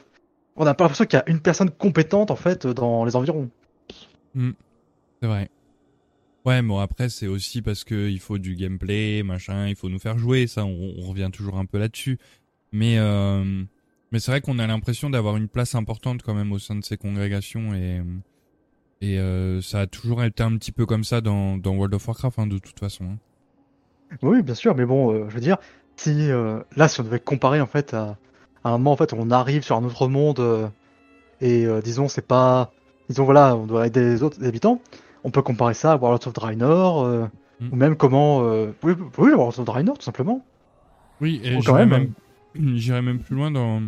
On 0.56 0.64
n'a 0.64 0.74
pas 0.74 0.84
l'impression 0.84 1.04
qu'il 1.04 1.18
y 1.18 1.22
a 1.22 1.28
une 1.28 1.40
personne 1.40 1.70
compétente 1.70 2.30
en 2.30 2.36
fait 2.36 2.66
dans 2.66 3.04
les 3.04 3.16
environs. 3.16 3.50
C'est 4.36 5.26
vrai. 5.26 5.50
Ouais, 6.44 6.60
bon 6.62 6.78
après 6.78 7.08
c'est 7.08 7.26
aussi 7.26 7.62
parce 7.62 7.84
que 7.84 8.08
il 8.08 8.20
faut 8.20 8.38
du 8.38 8.54
gameplay, 8.54 9.22
machin, 9.22 9.66
il 9.66 9.76
faut 9.76 9.88
nous 9.88 9.98
faire 9.98 10.18
jouer, 10.18 10.46
ça 10.46 10.64
on, 10.66 10.94
on 10.98 11.08
revient 11.08 11.30
toujours 11.32 11.56
un 11.58 11.64
peu 11.64 11.78
là-dessus. 11.78 12.18
Mais 12.72 12.98
euh, 12.98 13.64
mais 14.12 14.18
c'est 14.20 14.30
vrai 14.30 14.40
qu'on 14.42 14.58
a 14.58 14.66
l'impression 14.66 15.08
d'avoir 15.10 15.36
une 15.36 15.48
place 15.48 15.74
importante 15.74 16.22
quand 16.22 16.34
même 16.34 16.52
au 16.52 16.58
sein 16.58 16.76
de 16.76 16.84
ces 16.84 16.96
congrégations 16.96 17.74
et 17.74 18.02
et 19.00 19.18
euh, 19.18 19.60
ça 19.60 19.80
a 19.80 19.86
toujours 19.86 20.22
été 20.22 20.42
un 20.42 20.56
petit 20.56 20.72
peu 20.72 20.86
comme 20.86 21.04
ça 21.04 21.20
dans 21.20 21.56
dans 21.56 21.74
World 21.74 21.94
of 21.94 22.06
Warcraft 22.06 22.38
hein, 22.38 22.46
de 22.46 22.58
toute 22.58 22.78
façon. 22.78 23.04
hein. 23.04 23.18
Oui, 24.22 24.42
bien 24.42 24.54
sûr, 24.54 24.76
mais 24.76 24.84
bon, 24.84 25.12
euh, 25.12 25.28
je 25.28 25.34
veux 25.34 25.40
dire, 25.40 25.56
si 25.96 26.28
là, 26.76 26.88
si 26.88 27.00
on 27.00 27.04
devait 27.04 27.18
comparer 27.20 27.60
en 27.60 27.66
fait 27.66 27.94
à, 27.94 28.18
à 28.64 28.70
un 28.70 28.78
moment 28.78 28.92
en 28.92 28.96
fait 28.96 29.12
on 29.12 29.30
arrive 29.30 29.62
sur 29.62 29.76
un 29.76 29.84
autre 29.84 30.08
monde 30.08 30.40
euh, 30.40 30.68
et 31.40 31.66
euh, 31.66 31.80
disons 31.80 32.08
c'est 32.08 32.26
pas, 32.26 32.72
disons 33.08 33.24
voilà, 33.24 33.56
on 33.56 33.66
doit 33.66 33.86
aider 33.86 34.00
les 34.00 34.22
autres 34.22 34.44
habitants, 34.44 34.80
on 35.22 35.30
peut 35.30 35.42
comparer 35.42 35.74
ça 35.74 35.92
à 35.92 35.96
World 35.96 36.26
of 36.26 36.32
Draenor 36.32 37.04
euh, 37.04 37.26
Mm. 37.60 37.68
ou 37.72 37.76
même 37.76 37.96
comment, 37.96 38.44
euh, 38.44 38.72
oui, 38.82 38.94
oui, 39.18 39.32
World 39.32 39.58
of 39.58 39.64
Draenor 39.64 39.98
tout 39.98 40.04
simplement. 40.04 40.44
Oui, 41.20 41.40
et 41.44 41.60
j'irais 41.60 41.86
même, 41.86 42.12
même, 42.54 42.78
même 43.04 43.18
plus 43.20 43.36
loin 43.36 43.50
dans 43.50 43.82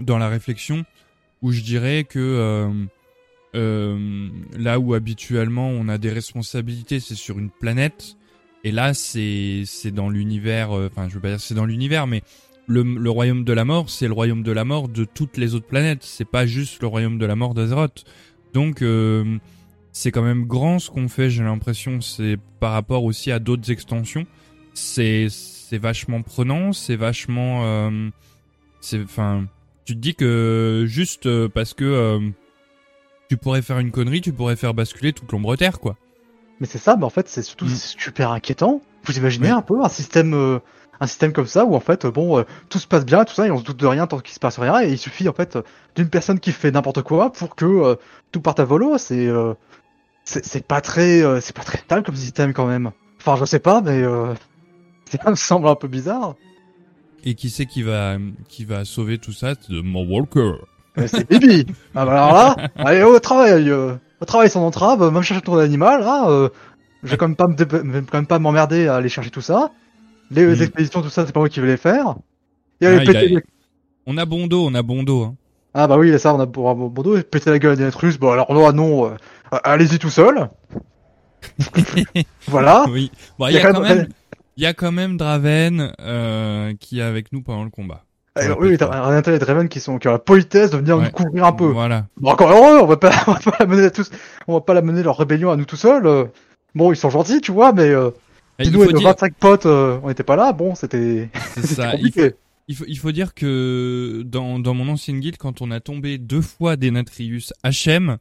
dans 0.00 0.18
la 0.18 0.28
réflexion 0.28 0.84
où 1.42 1.52
je 1.52 1.62
dirais 1.62 2.04
que 2.04 2.18
euh, 2.18 2.70
euh, 3.54 4.28
là 4.58 4.78
où 4.78 4.94
habituellement 4.94 5.68
on 5.68 5.88
a 5.88 5.98
des 5.98 6.10
responsabilités, 6.10 7.00
c'est 7.00 7.14
sur 7.14 7.38
une 7.38 7.50
planète, 7.50 8.16
et 8.64 8.72
là 8.72 8.92
c'est 8.94 9.62
c'est 9.64 9.90
dans 9.90 10.10
l'univers. 10.10 10.76
euh, 10.76 10.90
Enfin, 10.90 11.08
je 11.08 11.14
veux 11.14 11.20
pas 11.20 11.30
dire 11.30 11.40
c'est 11.40 11.54
dans 11.54 11.66
l'univers, 11.66 12.06
mais 12.06 12.22
le, 12.66 12.82
le 12.82 13.10
royaume 13.10 13.44
de 13.44 13.52
la 13.52 13.64
mort, 13.64 13.90
c'est 13.90 14.06
le 14.06 14.12
royaume 14.12 14.42
de 14.42 14.52
la 14.52 14.64
mort 14.64 14.88
de 14.88 15.04
toutes 15.04 15.36
les 15.36 15.54
autres 15.54 15.66
planètes. 15.66 16.02
C'est 16.02 16.24
pas 16.28 16.46
juste 16.46 16.80
le 16.80 16.86
royaume 16.88 17.18
de 17.18 17.26
la 17.26 17.36
mort 17.36 17.54
d'Azeroth. 17.54 18.04
Donc 18.52 18.82
euh, 18.82 19.38
c'est 19.92 20.10
quand 20.10 20.22
même 20.22 20.44
grand 20.46 20.78
ce 20.78 20.90
qu'on 20.90 21.08
fait. 21.08 21.28
J'ai 21.30 21.42
l'impression 21.42 22.00
c'est 22.00 22.38
par 22.60 22.72
rapport 22.72 23.04
aussi 23.04 23.30
à 23.32 23.38
d'autres 23.38 23.70
extensions. 23.70 24.26
C'est 24.72 25.28
vachement 25.72 26.22
prenant, 26.22 26.72
c'est 26.72 26.96
vachement 26.96 27.64
euh, 27.64 28.08
c'est 28.80 29.02
enfin 29.02 29.46
tu 29.84 29.94
te 29.94 29.98
dis 29.98 30.14
que 30.14 30.84
juste 30.86 31.26
euh, 31.26 31.48
parce 31.48 31.74
que 31.74 31.84
euh, 31.84 32.20
tu 33.28 33.36
pourrais 33.36 33.60
faire 33.62 33.78
une 33.80 33.90
connerie, 33.90 34.20
tu 34.20 34.32
pourrais 34.32 34.56
faire 34.56 34.72
basculer 34.74 35.12
toute 35.12 35.30
l'ombre 35.32 35.56
terre 35.56 35.80
quoi. 35.80 35.96
Mais 36.60 36.66
c'est 36.68 36.78
ça, 36.78 36.96
mais 36.96 37.04
en 37.04 37.10
fait 37.10 37.28
c'est 37.28 37.42
surtout 37.42 37.64
Mm. 37.66 37.74
super 37.74 38.30
inquiétant. 38.30 38.80
Vous 39.04 39.18
imaginez 39.18 39.50
un 39.50 39.62
peu 39.62 39.82
un 39.82 39.88
système, 39.88 40.32
euh, 40.32 40.60
un 41.00 41.06
système 41.06 41.32
comme 41.32 41.46
ça 41.46 41.64
où 41.64 41.74
en 41.74 41.80
fait 41.80 42.04
euh, 42.04 42.10
bon 42.10 42.38
euh, 42.38 42.44
tout 42.68 42.78
se 42.78 42.86
passe 42.86 43.04
bien, 43.04 43.24
tout 43.24 43.34
ça 43.34 43.46
et 43.46 43.50
on 43.50 43.58
se 43.58 43.64
doute 43.64 43.78
de 43.78 43.86
rien 43.86 44.06
tant 44.06 44.18
qu'il 44.20 44.34
se 44.34 44.40
passe 44.40 44.58
rien 44.58 44.80
et 44.82 44.90
il 44.90 44.98
suffit 44.98 45.28
en 45.28 45.32
fait 45.32 45.56
euh, 45.56 45.62
d'une 45.96 46.08
personne 46.08 46.38
qui 46.40 46.52
fait 46.52 46.70
n'importe 46.70 47.02
quoi 47.02 47.32
pour 47.32 47.54
que 47.56 47.64
euh, 47.64 47.94
tout 48.32 48.40
parte 48.40 48.60
à 48.60 48.64
volo. 48.64 48.96
C'est 48.98 49.26
euh, 49.26 49.54
c'est 50.24 50.66
pas 50.66 50.80
très 50.80 51.22
euh, 51.22 51.40
c'est 51.40 51.54
pas 51.54 51.62
très 51.64 51.78
stable 51.78 52.02
comme 52.04 52.16
système 52.16 52.52
quand 52.52 52.66
même. 52.66 52.90
Enfin 53.20 53.36
je 53.36 53.44
sais 53.44 53.58
pas 53.58 53.80
mais 53.82 54.02
euh, 54.02 54.32
ça 55.22 55.30
me 55.30 55.36
semble 55.36 55.68
un 55.68 55.74
peu 55.74 55.88
bizarre. 55.88 56.34
Et 57.24 57.34
qui 57.34 57.50
c'est 57.50 57.66
qui 57.66 57.82
va 57.82 58.16
qui 58.48 58.64
va 58.64 58.84
sauver 58.84 59.18
tout 59.18 59.32
ça? 59.32 59.54
C'est 59.60 59.72
mon 59.82 60.04
Walker. 60.08 60.52
Euh, 60.96 61.08
c'est 61.08 61.28
Bibi. 61.28 61.66
ah 61.96 62.06
bah 62.06 62.12
alors 62.24 62.32
là, 62.56 62.70
allez 62.76 63.02
au 63.02 63.18
travail, 63.18 63.68
euh, 63.68 63.94
au 64.20 64.24
travail 64.26 64.48
sans 64.48 64.64
entrave, 64.64 65.02
euh, 65.02 65.10
même 65.10 65.24
chercher 65.24 65.42
ton 65.42 65.58
animal 65.58 66.02
là. 66.02 66.30
Euh, 66.30 66.50
je 67.02 67.08
vais 67.10 67.16
quand 67.16 67.26
même 67.26 67.34
pas 67.34 67.48
me- 67.48 68.00
quand 68.02 68.14
même 68.18 68.28
pas 68.28 68.38
m'emmerder 68.38 68.86
à 68.86 68.94
aller 68.94 69.08
chercher 69.08 69.30
tout 69.30 69.40
ça. 69.40 69.72
Les 70.30 70.46
Mm. 70.46 70.62
expéditions 70.62 71.02
tout 71.02 71.10
ça 71.10 71.26
c'est 71.26 71.32
pas 71.32 71.40
moi 71.40 71.48
qui 71.48 71.60
vais 71.60 71.66
les 71.68 71.76
faire. 71.76 72.14
Il 72.80 72.84
y 72.84 72.86
a 72.88 72.90
Ah, 72.90 72.96
les 72.96 73.02
il 73.02 73.06
péter 73.06 73.18
a- 73.18 73.22
les- 73.22 73.42
On 74.06 74.16
a 74.18 74.24
bon 74.26 74.46
dos, 74.46 74.66
on 74.68 74.74
a 74.74 74.82
bon 74.82 75.02
dos. 75.02 75.22
Hein. 75.24 75.34
Ah 75.74 75.86
bah 75.86 75.96
oui, 75.98 76.16
ça 76.18 76.34
on 76.34 76.40
a 76.40 76.46
bon 76.46 76.88
dos, 77.02 77.20
péter 77.22 77.50
la 77.50 77.58
gueule 77.58 77.76
des 77.76 77.88
russes. 77.88 78.18
Bon 78.18 78.30
alors 78.32 78.52
non, 78.52 78.72
non, 78.72 79.06
euh, 79.06 79.10
allez-y 79.64 79.98
tout 79.98 80.10
seul. 80.10 80.48
voilà. 82.48 82.84
oui. 82.90 83.10
Bon, 83.38 83.48
il 83.48 83.54
y, 83.54 83.58
a 83.58 83.72
quand 83.72 83.80
même, 83.80 84.08
il 84.56 84.62
y 84.62 84.66
a 84.66 84.74
quand 84.74 84.92
même 84.92 85.16
Draven 85.16 85.92
euh, 86.00 86.72
qui 86.80 87.00
est 87.00 87.02
avec 87.02 87.32
nous 87.32 87.42
pendant 87.42 87.64
le 87.64 87.70
combat. 87.70 88.04
Eh, 88.40 88.50
oui, 88.58 88.76
Renata 88.80 89.32
et 89.32 89.38
Draven 89.38 89.68
qui 89.68 89.78
sont 89.78 89.98
qui 89.98 90.08
ont 90.08 90.12
la 90.12 90.18
politesse 90.18 90.70
de 90.70 90.78
venir 90.78 90.96
Ouais. 90.98 91.04
nous 91.04 91.10
couvrir 91.10 91.44
un 91.44 91.52
peu. 91.52 91.66
Voilà. 91.66 92.06
Bon, 92.16 92.30
encore 92.30 92.50
heureux, 92.50 92.80
on 92.82 92.86
va 92.86 92.96
pas, 92.96 93.12
on 93.28 93.32
va 93.32 93.38
pas 93.38 93.56
la 93.60 93.66
mener 93.66 93.84
à 93.84 93.90
tous, 93.90 94.10
on 94.48 94.54
va 94.54 94.60
pas 94.60 94.74
la 94.74 94.82
mener 94.82 95.02
leur 95.02 95.16
rébellion 95.18 95.50
à 95.52 95.56
nous 95.56 95.64
tout 95.64 95.76
seuls. 95.76 96.28
Bon, 96.74 96.90
ils 96.92 96.96
sont 96.96 97.10
gentils, 97.10 97.40
tu 97.40 97.52
vois, 97.52 97.72
mais 97.72 97.88
euh, 97.88 98.10
Et 98.58 98.64
il 98.64 98.72
nous 98.72 98.82
et 98.84 98.92
nos 98.92 98.98
dire, 98.98 99.08
25 99.08 99.34
potes, 99.34 99.66
euh, 99.66 99.98
on 100.02 100.08
n'était 100.08 100.22
pas 100.22 100.36
là, 100.36 100.52
bon, 100.52 100.74
c'était 100.74 101.28
compliqué. 101.90 102.32
il 102.68 102.76
faut, 102.76 102.84
il 102.86 102.98
faut 102.98 103.12
dire 103.12 103.34
que 103.34 104.22
dans, 104.24 104.58
dans 104.58 104.74
mon 104.74 104.88
ancienne 104.88 105.20
guilde, 105.20 105.38
quand 105.38 105.60
on 105.60 105.70
a 105.70 105.80
tombé 105.80 106.18
deux 106.18 106.40
fois 106.40 106.76
des 106.76 106.90
Natrius 106.90 107.52
HM, 107.64 108.18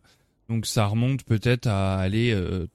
donc 0.49 0.65
ça 0.65 0.85
remonte 0.87 1.23
peut-être 1.23 1.67
à 1.67 1.97
aller 1.97 2.31
euh, 2.33 2.67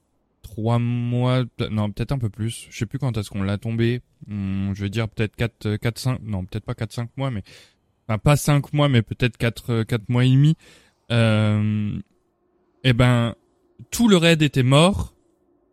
trois 0.48 0.78
mois, 0.78 1.44
non 1.70 1.90
peut-être 1.90 2.12
un 2.12 2.18
peu 2.18 2.30
plus. 2.30 2.66
Je 2.70 2.78
sais 2.78 2.86
plus 2.86 2.98
quand 2.98 3.16
est-ce 3.16 3.30
qu'on 3.30 3.42
l'a 3.42 3.58
tombé. 3.58 4.00
Hum, 4.30 4.72
je 4.74 4.82
veux 4.82 4.90
dire 4.90 5.08
peut-être 5.08 5.36
quatre, 5.36 5.66
euh, 5.66 5.76
quatre, 5.76 5.98
cinq, 5.98 6.20
non 6.22 6.44
peut-être 6.44 6.64
pas 6.64 6.74
quatre, 6.74 6.92
cinq 6.92 7.10
mois, 7.16 7.30
mais 7.30 7.42
enfin 8.06 8.18
pas 8.18 8.36
cinq 8.36 8.72
mois, 8.72 8.88
mais 8.88 9.02
peut-être 9.02 9.36
quatre, 9.36 9.72
euh, 9.72 9.84
quatre 9.84 10.08
mois 10.08 10.24
et 10.24 10.30
demi. 10.30 10.56
Euh, 11.10 11.98
eh 12.84 12.92
ben 12.92 13.34
tout 13.90 14.08
le 14.08 14.16
raid 14.16 14.42
était 14.42 14.62
mort. 14.62 15.14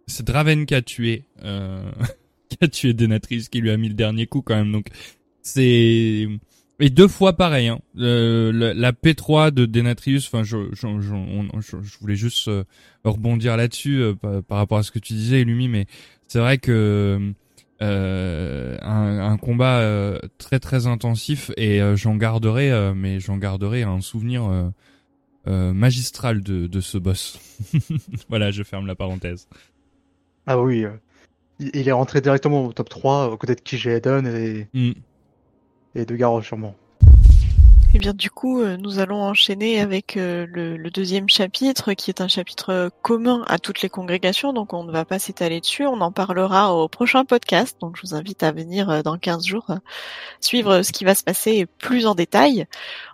C'est 0.08 0.26
Draven 0.26 0.66
qui 0.66 0.76
a 0.76 0.82
tué, 0.82 1.24
euh, 1.44 1.92
qui 2.50 2.58
a 2.62 2.68
tué 2.68 2.94
Denatrice, 2.94 3.50
qui 3.50 3.60
lui 3.62 3.72
a 3.72 3.78
mis 3.78 3.88
le 3.90 3.96
dernier 3.96 4.28
coup 4.28 4.42
quand 4.42 4.56
même. 4.56 4.72
Donc 4.72 4.88
c'est 5.42 6.28
et 6.80 6.90
deux 6.90 7.08
fois 7.08 7.34
pareil. 7.34 7.68
Hein. 7.70 7.80
Euh, 7.98 8.52
la, 8.52 8.74
la 8.74 8.92
P3 8.92 9.52
de 9.52 9.66
Denatrius. 9.66 10.28
Enfin, 10.28 10.44
je, 10.44 10.70
je, 10.74 10.88
je, 11.00 11.78
je- 11.82 11.98
voulais 12.00 12.16
juste 12.16 12.48
euh, 12.50 12.64
rebondir 13.04 13.56
là-dessus 13.58 14.02
euh, 14.02 14.14
par, 14.42 14.58
rapport 14.58 14.78
à 14.78 14.84
ce 14.84 14.92
que 14.92 15.00
tu 15.00 15.14
disais, 15.14 15.44
Lumi, 15.44 15.70
mais 15.70 15.86
c'est 16.28 16.40
vrai 16.40 16.58
que 16.58 17.32
euh, 17.82 18.78
un, 18.82 19.20
un 19.32 19.38
combat 19.38 20.20
très 20.38 20.60
très 20.60 20.88
intensif 20.88 21.52
et 21.58 21.80
j'en 21.96 22.16
garderai, 22.16 22.94
mais 22.96 23.20
j'en 23.20 23.38
garderai 23.38 23.84
un 23.84 24.02
souvenir 24.02 24.72
magistral 25.46 26.42
de, 26.42 26.68
de 26.68 26.82
ce 26.82 26.98
boss. 26.98 27.40
voilà, 28.30 28.52
je 28.52 28.64
ferme 28.64 28.88
la 28.88 28.96
parenthèse. 28.96 29.48
Ah 30.48 30.60
oui, 30.60 30.86
euh, 30.86 30.92
il, 31.60 31.88
est 31.88 31.92
rentré 31.92 32.22
directement 32.22 32.66
au 32.66 32.74
top 32.74 32.90
3 32.90 33.30
aux 33.30 33.38
côtés 33.38 33.56
de 33.56 33.62
Kij 33.62 33.88
et 33.88 33.96
Eden 33.96 34.28
et, 34.28 34.68
Mm. 34.74 34.94
et 35.96 36.06
de 36.06 36.16
Garo 36.16 36.42
sûrement. 36.42 36.76
Eh 37.94 37.98
bien, 37.98 38.14
du 38.14 38.30
coup, 38.30 38.60
euh, 38.60 38.76
nous 38.76 39.00
allons 39.00 39.24
enchaîner 39.24 39.80
avec 39.80 40.18
euh, 40.18 40.46
le, 40.50 40.76
le 40.76 40.90
deuxième 40.92 41.30
chapitre, 41.30 41.94
qui 41.94 42.12
est 42.12 42.20
un 42.20 42.28
chapitre 42.28 42.70
euh, 42.72 42.90
commun 43.02 43.46
à 43.48 43.58
toutes 43.58 43.82
les 43.82 43.88
congrégations, 43.88 44.52
donc 44.52 44.74
on 44.74 44.84
ne 44.84 44.92
va 44.92 45.06
pas 45.06 45.18
s'étaler 45.18 45.62
dessus, 45.62 45.86
on 45.86 46.02
en 46.02 46.12
parlera 46.12 46.74
au 46.76 46.90
prochain 46.90 47.24
podcast, 47.24 47.78
donc 47.80 47.96
je 47.96 48.02
vous 48.02 48.14
invite 48.14 48.44
à 48.44 48.52
venir 48.52 48.90
euh, 48.90 49.02
dans 49.02 49.18
15 49.18 49.46
jours 49.46 49.70
euh, 49.70 49.78
suivre 50.42 50.82
ce 50.82 50.92
qui 50.92 51.06
va 51.06 51.16
se 51.16 51.24
passer 51.24 51.68
plus 51.78 52.06
en 52.06 52.16
détail. 52.16 52.66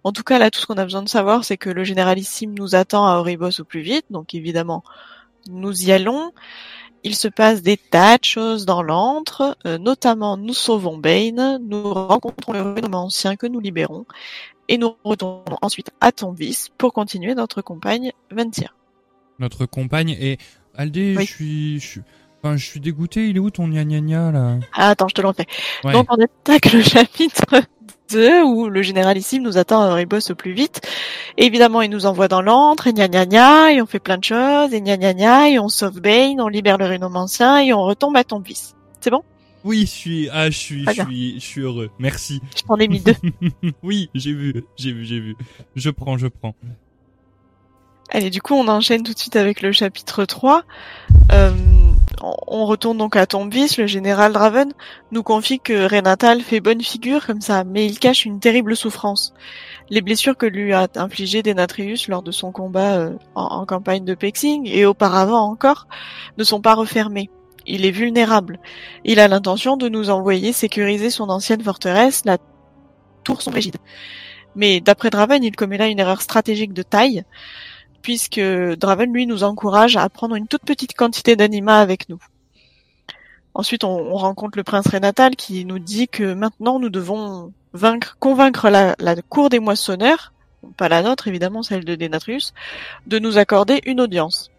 En 0.04 0.12
tout 0.14 0.24
cas, 0.24 0.40
là, 0.40 0.50
tout 0.50 0.60
ce 0.60 0.66
qu'on 0.66 0.80
a 0.80 0.84
besoin 0.84 1.04
de 1.04 1.10
savoir, 1.10 1.46
c'est 1.46 1.58
que 1.58 1.70
le 1.70 1.84
généralissime 1.84 2.56
nous 2.58 2.74
attend 2.74 3.06
à 3.06 3.18
Oribos 3.18 3.62
au 3.62 3.64
plus 3.64 3.82
vite, 3.82 4.06
donc 4.10 4.34
évidemment, 4.34 4.84
nous 5.48 5.84
y 5.84 5.92
allons. 5.92 6.32
Il 7.04 7.16
se 7.16 7.28
passe 7.28 7.62
des 7.64 7.78
tas 7.78 8.18
de 8.18 8.24
choses 8.24 8.66
dans 8.66 8.84
l'antre, 8.84 9.58
euh, 9.66 9.78
notamment 9.80 10.38
nous 10.38 10.54
sauvons 10.54 10.98
Bane, 10.98 11.60
nous 11.68 11.94
rencontrons 11.94 12.54
le 12.54 12.62
renommé 12.62 12.96
ancien 12.96 13.36
que 13.36 13.48
nous 13.48 13.60
libérons, 13.60 14.06
et 14.68 14.78
nous 14.78 14.96
retournons 15.04 15.58
ensuite 15.62 15.90
à 16.00 16.12
Tombis 16.12 16.68
pour 16.78 16.94
continuer 16.94 17.34
notre 17.34 17.62
compagne 17.62 18.12
Ventir. 18.30 18.76
Notre 19.40 19.66
compagne 19.66 20.12
et 20.20 20.38
Aldé, 20.76 21.16
Oui. 21.18 21.26
je 21.26 21.32
suis, 21.34 21.80
je 21.80 21.88
suis, 21.88 22.02
enfin, 22.44 22.56
je 22.56 22.66
suis 22.66 22.80
dégoûté. 22.80 23.28
Il 23.30 23.38
est 23.38 23.40
où 23.40 23.50
ton 23.50 23.68
gna 23.68 23.84
gna 23.84 24.00
gna 24.00 24.32
là? 24.32 24.60
Ah, 24.74 24.90
attends, 24.90 25.08
je 25.08 25.16
te 25.16 25.22
l'en 25.22 25.34
fais. 25.34 25.48
Ouais. 25.84 25.94
Donc 25.94 26.06
on 26.12 26.24
attaque 26.24 26.72
le 26.72 26.82
chapitre 26.84 27.46
2 27.50 27.81
où 28.16 28.70
le 28.70 28.82
généralissime 28.82 29.44
nous 29.44 29.58
attend 29.58 29.82
à 29.82 29.88
Oribos 29.92 30.32
au 30.32 30.36
plus 30.36 30.54
vite. 30.54 30.82
Et 31.38 31.46
évidemment, 31.46 31.82
il 31.82 31.90
nous 31.90 32.06
envoie 32.06 32.28
dans 32.28 32.42
l'antre 32.42 32.88
et 32.88 32.94
gna 32.94 33.08
gna 33.08 33.26
gna, 33.26 33.72
et 33.72 33.82
on 33.82 33.86
fait 33.86 34.00
plein 34.00 34.18
de 34.18 34.24
choses, 34.24 34.74
et 34.74 34.82
gna 34.82 34.98
gna 34.98 35.14
gna, 35.14 35.50
et 35.50 35.60
on 35.60 35.70
sauve 35.70 36.02
Bane, 36.02 36.42
on 36.42 36.48
libère 36.48 36.78
le 36.78 36.86
renommé 36.86 37.18
ancien, 37.18 37.60
et 37.60 37.74
on 37.74 37.84
retombe 37.84 38.16
à 38.16 38.24
Tombis. 38.24 38.74
C'est 39.00 39.10
bon? 39.10 39.24
Oui, 39.64 39.82
je 39.82 39.86
suis, 39.86 40.30
ah, 40.32 40.50
je 40.50 40.58
suis, 40.58 40.86
je 40.86 40.92
suis, 40.92 41.34
je 41.36 41.46
suis 41.46 41.62
heureux. 41.62 41.92
Merci. 42.00 42.42
Je 42.56 42.64
t'en 42.64 42.78
ai 42.78 42.88
mis 42.88 43.00
deux. 43.00 43.16
oui, 43.84 44.10
j'ai 44.16 44.34
vu, 44.34 44.64
j'ai 44.76 44.92
vu, 44.92 45.06
j'ai 45.06 45.20
vu. 45.20 45.36
Je 45.76 45.90
prends, 45.92 46.18
je 46.18 46.28
prends. 46.28 46.56
Allez, 48.10 48.30
du 48.30 48.42
coup, 48.42 48.56
on 48.56 48.68
enchaîne 48.68 49.04
tout 49.04 49.14
de 49.14 49.18
suite 49.20 49.36
avec 49.36 49.62
le 49.62 49.72
chapitre 49.72 50.26
3. 50.26 50.64
Euh, 51.32 51.52
on- 52.22 52.66
retourne 52.66 52.98
donc 52.98 53.16
à 53.16 53.26
Tombis, 53.26 53.76
le 53.78 53.88
général 53.88 54.34
Draven 54.34 54.72
nous 55.12 55.24
confie 55.24 55.60
que 55.60 55.88
Renatal 55.90 56.42
fait 56.42 56.60
bonne 56.60 56.82
figure 56.82 57.26
comme 57.26 57.42
ça, 57.42 57.64
mais 57.64 57.86
il 57.86 58.00
cache 58.00 58.26
une 58.26 58.40
terrible 58.40 58.76
souffrance. 58.76 59.34
Les 59.90 60.02
blessures 60.02 60.38
que 60.38 60.46
lui 60.46 60.74
a 60.74 60.88
infligées 60.96 61.44
Denatrius 61.44 62.08
lors 62.08 62.22
de 62.24 62.32
son 62.32 62.52
combat 62.52 62.98
euh, 62.98 63.14
en, 63.36 63.44
en 63.62 63.66
campagne 63.66 64.06
de 64.06 64.14
Pexing 64.16 64.68
et 64.68 64.86
auparavant 64.86 65.42
encore 65.50 65.88
ne 66.38 66.44
sont 66.44 66.62
pas 66.62 66.76
refermées. 66.76 67.30
Il 67.68 67.86
est 67.86 67.92
vulnérable. 67.92 68.60
Il 69.04 69.20
a 69.20 69.28
l'intention 69.28 69.78
de 69.78 69.88
nous 69.90 70.10
envoyer 70.10 70.54
sécuriser 70.54 71.10
son 71.10 71.30
ancienne 71.30 71.62
forteresse, 71.62 72.24
la 72.26 72.38
Tour 73.24 73.42
Sombrégide. 73.42 73.78
Mais 74.56 74.82
d'après 74.82 75.10
Draven, 75.10 75.44
il 75.44 75.56
commet 75.56 75.78
là 75.78 75.88
une 75.88 76.00
erreur 76.00 76.22
stratégique 76.22 76.74
de 76.74 76.82
taille 76.84 77.24
puisque 78.02 78.40
Draven, 78.40 79.14
lui, 79.14 79.26
nous 79.26 79.44
encourage 79.44 79.98
à 79.98 80.08
prendre 80.10 80.36
une 80.36 80.48
toute 80.48 80.64
petite 80.64 80.96
quantité 80.96 81.36
d'anima 81.36 81.80
avec 81.80 82.10
nous. 82.10 82.20
Ensuite, 83.54 83.84
on, 83.84 83.98
on 83.98 84.16
rencontre 84.16 84.58
le 84.58 84.64
prince 84.64 84.88
Renatal 84.88 85.36
qui 85.36 85.66
nous 85.66 85.80
dit 85.80 86.08
que 86.08 86.34
maintenant 86.34 86.80
nous 86.80 86.90
devons 86.90 87.52
vaincre, 87.74 88.18
convaincre 88.20 88.70
la, 88.70 88.96
cour 89.30 89.50
des 89.50 89.60
moissonneurs, 89.60 90.34
pas 90.78 90.90
la 90.90 91.02
nôtre 91.02 91.28
évidemment, 91.28 91.64
celle 91.64 91.86
de 91.86 91.96
Denatrius, 91.96 92.54
de 93.08 93.20
nous 93.20 93.38
accorder 93.38 93.82
une 93.86 94.02
audience. 94.02 94.52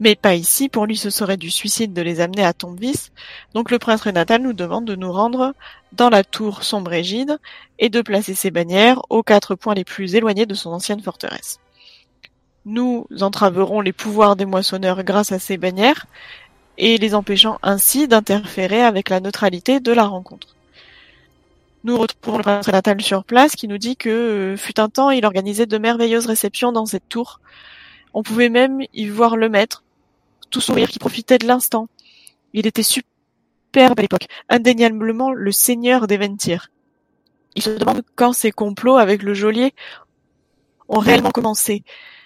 Mais 0.00 0.16
pas 0.16 0.34
ici, 0.34 0.68
pour 0.68 0.86
lui 0.86 0.96
ce 0.96 1.10
serait 1.10 1.36
du 1.36 1.50
suicide 1.50 1.92
de 1.92 2.02
les 2.02 2.20
amener 2.20 2.44
à 2.44 2.52
Tombvis, 2.52 3.10
donc 3.54 3.70
le 3.70 3.78
prince 3.78 4.02
Renatal 4.02 4.42
nous 4.42 4.52
demande 4.52 4.84
de 4.84 4.96
nous 4.96 5.12
rendre 5.12 5.54
dans 5.92 6.10
la 6.10 6.24
tour 6.24 6.64
sombrégide 6.64 7.38
et 7.78 7.88
de 7.88 8.00
placer 8.00 8.34
ses 8.34 8.50
bannières 8.50 9.00
aux 9.10 9.22
quatre 9.22 9.54
points 9.54 9.74
les 9.74 9.84
plus 9.84 10.14
éloignés 10.14 10.46
de 10.46 10.54
son 10.54 10.70
ancienne 10.70 11.02
forteresse. 11.02 11.60
Nous 12.64 13.06
entraverons 13.20 13.80
les 13.80 13.92
pouvoirs 13.92 14.36
des 14.36 14.44
moissonneurs 14.44 15.02
grâce 15.02 15.32
à 15.32 15.38
ces 15.38 15.56
bannières 15.56 16.06
et 16.78 16.96
les 16.96 17.14
empêchant 17.14 17.58
ainsi 17.62 18.06
d'interférer 18.06 18.82
avec 18.82 19.08
la 19.08 19.20
neutralité 19.20 19.80
de 19.80 19.92
la 19.92 20.04
rencontre. 20.04 20.56
Nous 21.84 21.98
retrouvons 21.98 22.38
le 22.38 22.42
prince 22.44 22.68
Natal 22.68 23.00
sur 23.00 23.24
place 23.24 23.56
qui 23.56 23.66
nous 23.66 23.78
dit 23.78 23.96
que 23.96 24.08
euh, 24.08 24.56
fut 24.56 24.78
un 24.78 24.88
temps 24.88 25.10
il 25.10 25.26
organisait 25.26 25.66
de 25.66 25.78
merveilleuses 25.78 26.26
réceptions 26.26 26.70
dans 26.70 26.86
cette 26.86 27.08
tour. 27.08 27.40
On 28.14 28.22
pouvait 28.22 28.48
même 28.48 28.82
y 28.94 29.06
voir 29.08 29.36
le 29.36 29.48
maître, 29.48 29.82
tout 30.50 30.60
sourire 30.60 30.88
qui 30.88 31.00
profitait 31.00 31.38
de 31.38 31.46
l'instant. 31.46 31.88
Il 32.52 32.68
était 32.68 32.84
superbe 32.84 33.98
à 33.98 34.02
l'époque, 34.02 34.28
indéniablement 34.48 35.32
le 35.32 35.50
seigneur 35.50 36.06
d'Eventir. 36.06 36.70
Il 37.56 37.62
se 37.62 37.70
demande 37.70 38.02
quand 38.14 38.32
ces 38.32 38.52
complots 38.52 38.96
avec 38.96 39.22
le 39.24 39.34
geôlier 39.34 39.74
ont 40.88 41.00
réellement 41.00 41.30
commencé. 41.30 41.82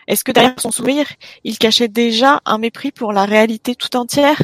Est-ce 0.07 0.25
que 0.25 0.33
derrière 0.33 0.59
son 0.59 0.71
sourire, 0.71 1.07
il 1.45 1.59
cachait 1.59 1.89
déjà 1.89 2.41
un 2.45 2.59
mépris 2.59 2.93
pour 2.93 3.13
la 3.13 3.25
réalité 3.25 3.75
tout 3.75 3.97
entière? 3.97 4.41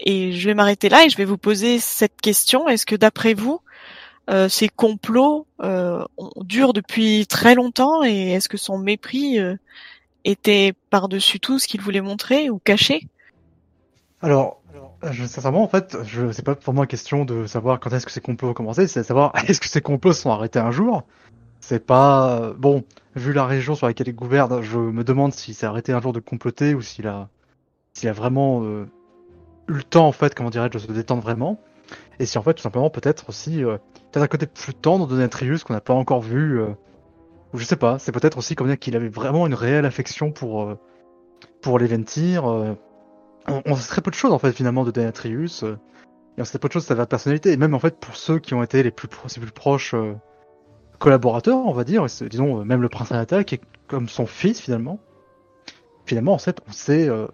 Et 0.00 0.32
je 0.32 0.48
vais 0.48 0.54
m'arrêter 0.54 0.88
là 0.88 1.04
et 1.04 1.08
je 1.08 1.16
vais 1.16 1.24
vous 1.24 1.38
poser 1.38 1.78
cette 1.78 2.20
question. 2.20 2.68
Est-ce 2.68 2.86
que 2.86 2.96
d'après 2.96 3.34
vous, 3.34 3.60
euh, 4.30 4.48
ces 4.48 4.68
complots 4.68 5.46
euh, 5.62 6.04
durent 6.38 6.72
depuis 6.72 7.26
très 7.26 7.54
longtemps 7.54 8.04
et 8.04 8.32
est-ce 8.32 8.48
que 8.48 8.56
son 8.56 8.78
mépris 8.78 9.38
euh, 9.38 9.56
était 10.24 10.74
par-dessus 10.90 11.40
tout 11.40 11.58
ce 11.58 11.68
qu'il 11.68 11.80
voulait 11.80 12.00
montrer 12.00 12.50
ou 12.50 12.58
cacher? 12.58 13.08
Alors, 14.20 14.60
je, 15.10 15.24
sincèrement, 15.24 15.64
en 15.64 15.68
fait, 15.68 15.96
je 16.04 16.30
c'est 16.30 16.44
pas 16.44 16.54
pour 16.54 16.74
moi 16.74 16.86
question 16.86 17.24
de 17.24 17.46
savoir 17.46 17.80
quand 17.80 17.92
est-ce 17.92 18.06
que 18.06 18.12
ces 18.12 18.20
complots 18.20 18.50
ont 18.50 18.54
commencé, 18.54 18.86
c'est 18.86 19.00
de 19.00 19.06
savoir 19.06 19.32
est-ce 19.48 19.60
que 19.60 19.68
ces 19.68 19.80
complots 19.80 20.12
sont 20.12 20.30
arrêtés 20.30 20.60
un 20.60 20.70
jour? 20.70 21.02
C'est 21.62 21.86
pas 21.86 22.38
euh, 22.40 22.54
bon, 22.54 22.84
vu 23.14 23.32
la 23.32 23.46
région 23.46 23.74
sur 23.74 23.86
laquelle 23.86 24.08
il 24.08 24.14
gouverne, 24.14 24.62
je 24.62 24.78
me 24.78 25.04
demande 25.04 25.32
s'il 25.32 25.54
s'est 25.54 25.66
arrêté 25.66 25.92
un 25.92 26.00
jour 26.00 26.12
de 26.12 26.20
comploter 26.20 26.74
ou 26.74 26.82
s'il 26.82 27.06
a, 27.06 27.28
s'il 27.94 28.08
a 28.08 28.12
vraiment 28.12 28.64
euh, 28.64 28.86
eu 29.68 29.74
le 29.74 29.82
temps, 29.84 30.08
en 30.08 30.12
fait, 30.12 30.34
comment 30.34 30.50
dirais-je, 30.50 30.72
de 30.72 30.78
se 30.78 30.90
détendre 30.90 31.22
vraiment. 31.22 31.60
Et 32.18 32.26
si 32.26 32.36
en 32.36 32.42
fait, 32.42 32.54
tout 32.54 32.62
simplement, 32.62 32.90
peut-être 32.90 33.28
aussi, 33.28 33.64
euh, 33.64 33.78
peut-être 34.10 34.24
un 34.24 34.28
côté 34.28 34.46
plus 34.46 34.74
tendre 34.74 35.06
de 35.06 35.14
Denatrius 35.14 35.62
qu'on 35.62 35.72
n'a 35.72 35.80
pas 35.80 35.94
encore 35.94 36.20
vu, 36.20 36.60
euh, 36.60 36.68
ou 37.52 37.58
je 37.58 37.64
sais 37.64 37.76
pas. 37.76 37.98
C'est 37.98 38.12
peut-être 38.12 38.38
aussi 38.38 38.56
comme 38.56 38.66
dire 38.66 38.78
qu'il 38.78 38.96
avait 38.96 39.08
vraiment 39.08 39.46
une 39.46 39.54
réelle 39.54 39.86
affection 39.86 40.32
pour 40.32 40.74
pour 41.60 41.78
les 41.78 41.86
Ventir. 41.86 42.44
on, 42.44 43.76
sait 43.76 43.88
très 43.88 44.00
peu 44.00 44.10
de 44.10 44.16
choses 44.16 44.32
en 44.32 44.38
fait 44.38 44.52
finalement 44.52 44.84
de 44.84 44.90
Denatrius. 44.90 45.62
et 45.64 46.40
on 46.40 46.44
sait 46.44 46.58
peu 46.58 46.68
de 46.68 46.72
choses 46.72 46.88
de 46.88 46.94
sa 46.94 47.06
personnalité. 47.06 47.52
Et 47.52 47.56
même 47.56 47.74
en 47.74 47.78
fait 47.78 47.98
pour 47.98 48.16
ceux 48.16 48.38
qui 48.38 48.54
ont 48.54 48.62
été 48.62 48.82
les 48.82 48.90
plus 48.90 49.08
proches 49.08 49.94
collaborateurs, 51.02 51.58
on 51.58 51.72
va 51.72 51.82
dire, 51.82 52.06
disons 52.30 52.60
euh, 52.60 52.64
même 52.64 52.80
le 52.80 52.88
prince 52.88 53.10
Anatal 53.10 53.44
qui 53.44 53.56
est 53.56 53.60
comme 53.88 54.08
son 54.08 54.24
fils 54.24 54.60
finalement. 54.60 55.00
Finalement 56.06 56.32
en 56.32 56.38
fait 56.38 56.60
on 56.68 56.72
sait, 56.72 57.08
euh, 57.08 57.26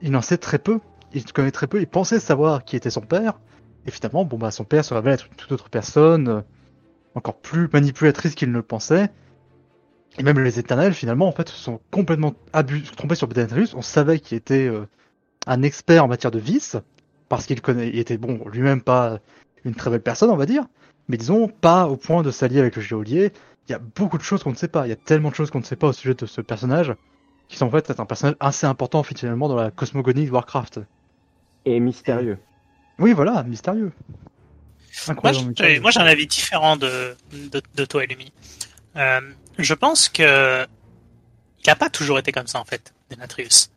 il 0.00 0.14
en 0.16 0.22
sait 0.22 0.38
très 0.38 0.60
peu. 0.60 0.78
Il 1.12 1.24
connaît 1.32 1.50
très 1.50 1.66
peu. 1.66 1.80
Il 1.80 1.88
pensait 1.88 2.20
savoir 2.20 2.64
qui 2.64 2.76
était 2.76 2.90
son 2.90 3.00
père. 3.00 3.40
Et 3.86 3.90
finalement 3.90 4.24
bon 4.24 4.38
bah 4.38 4.52
son 4.52 4.62
père 4.62 4.84
se 4.84 4.94
révèle 4.94 5.14
être 5.14 5.26
une 5.26 5.34
toute 5.34 5.50
autre 5.50 5.68
personne. 5.68 6.28
euh, 6.28 6.40
encore 7.16 7.40
plus 7.40 7.68
manipulatrice 7.72 8.36
qu'ils 8.36 8.50
ne 8.50 8.56
le 8.56 8.62
pensaient. 8.62 9.10
Et 10.18 10.22
même 10.22 10.38
les 10.38 10.60
éternels, 10.60 10.94
finalement, 10.94 11.26
en 11.26 11.32
fait, 11.32 11.48
se 11.48 11.56
sont 11.56 11.80
complètement 11.90 12.32
trompés 12.96 13.14
sur 13.16 13.26
Denetrius. 13.26 13.74
On 13.74 13.82
savait 13.82 14.20
qu'il 14.20 14.36
était 14.36 14.70
un 15.46 15.62
expert 15.62 16.04
en 16.04 16.08
matière 16.08 16.30
de 16.30 16.38
vice, 16.38 16.76
parce 17.28 17.46
qu'il 17.46 17.60
connaît, 17.60 17.88
il 17.88 17.98
était 17.98 18.18
bon, 18.18 18.40
lui-même 18.48 18.82
pas 18.82 19.18
une 19.64 19.74
très 19.74 19.90
belle 19.90 20.02
personne, 20.02 20.30
on 20.30 20.36
va 20.36 20.46
dire, 20.46 20.64
mais 21.08 21.16
disons, 21.16 21.48
pas 21.48 21.86
au 21.88 21.96
point 21.96 22.22
de 22.22 22.30
s'allier 22.30 22.60
avec 22.60 22.76
le 22.76 22.82
géolier. 22.82 23.32
Il 23.68 23.72
y 23.72 23.74
a 23.74 23.78
beaucoup 23.78 24.18
de 24.18 24.22
choses 24.22 24.42
qu'on 24.42 24.50
ne 24.50 24.56
sait 24.56 24.68
pas. 24.68 24.86
Il 24.86 24.90
y 24.90 24.92
a 24.92 24.96
tellement 24.96 25.30
de 25.30 25.34
choses 25.34 25.50
qu'on 25.50 25.60
ne 25.60 25.64
sait 25.64 25.76
pas 25.76 25.88
au 25.88 25.92
sujet 25.92 26.14
de 26.14 26.26
ce 26.26 26.40
personnage, 26.40 26.94
qui 27.48 27.56
sont 27.56 27.66
en 27.66 27.70
fait 27.70 27.98
un 27.98 28.06
personnage 28.06 28.36
assez 28.40 28.66
important, 28.66 29.02
finalement, 29.02 29.48
dans 29.48 29.56
la 29.56 29.70
cosmogonie 29.70 30.26
de 30.26 30.30
Warcraft. 30.30 30.80
Et 31.64 31.80
mystérieux. 31.80 32.38
Oui, 32.98 33.12
voilà, 33.12 33.42
mystérieux. 33.42 33.92
Moi, 35.06 35.12
Incroyable. 35.12 35.54
j'ai 35.56 35.80
moi, 35.80 35.90
j'ai 35.90 36.00
un 36.00 36.06
avis 36.06 36.26
différent 36.26 36.76
de, 36.76 37.14
de, 37.32 37.62
de 37.74 37.84
toi, 37.84 38.04
Elumi. 38.04 38.32
Euh, 38.96 39.20
je 39.58 39.74
pense 39.74 40.08
que 40.08 40.66
il 41.64 41.66
n'a 41.66 41.76
pas 41.76 41.90
toujours 41.90 42.18
été 42.18 42.32
comme 42.32 42.46
ça, 42.46 42.60
en 42.60 42.64
fait, 42.64 42.94
Denatrius. 43.10 43.70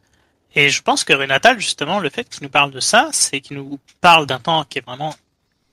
Et 0.55 0.69
je 0.69 0.81
pense 0.81 1.03
que 1.03 1.13
Renatal, 1.13 1.59
justement, 1.59 1.99
le 1.99 2.09
fait 2.09 2.27
qu'il 2.27 2.43
nous 2.43 2.49
parle 2.49 2.71
de 2.71 2.79
ça, 2.79 3.09
c'est 3.11 3.39
qu'il 3.39 3.57
nous 3.57 3.79
parle 4.01 4.25
d'un 4.25 4.39
temps 4.39 4.63
qui 4.65 4.79
est 4.79 4.85
vraiment 4.85 5.15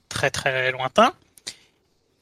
très 0.09 0.31
très 0.31 0.73
lointain. 0.73 1.13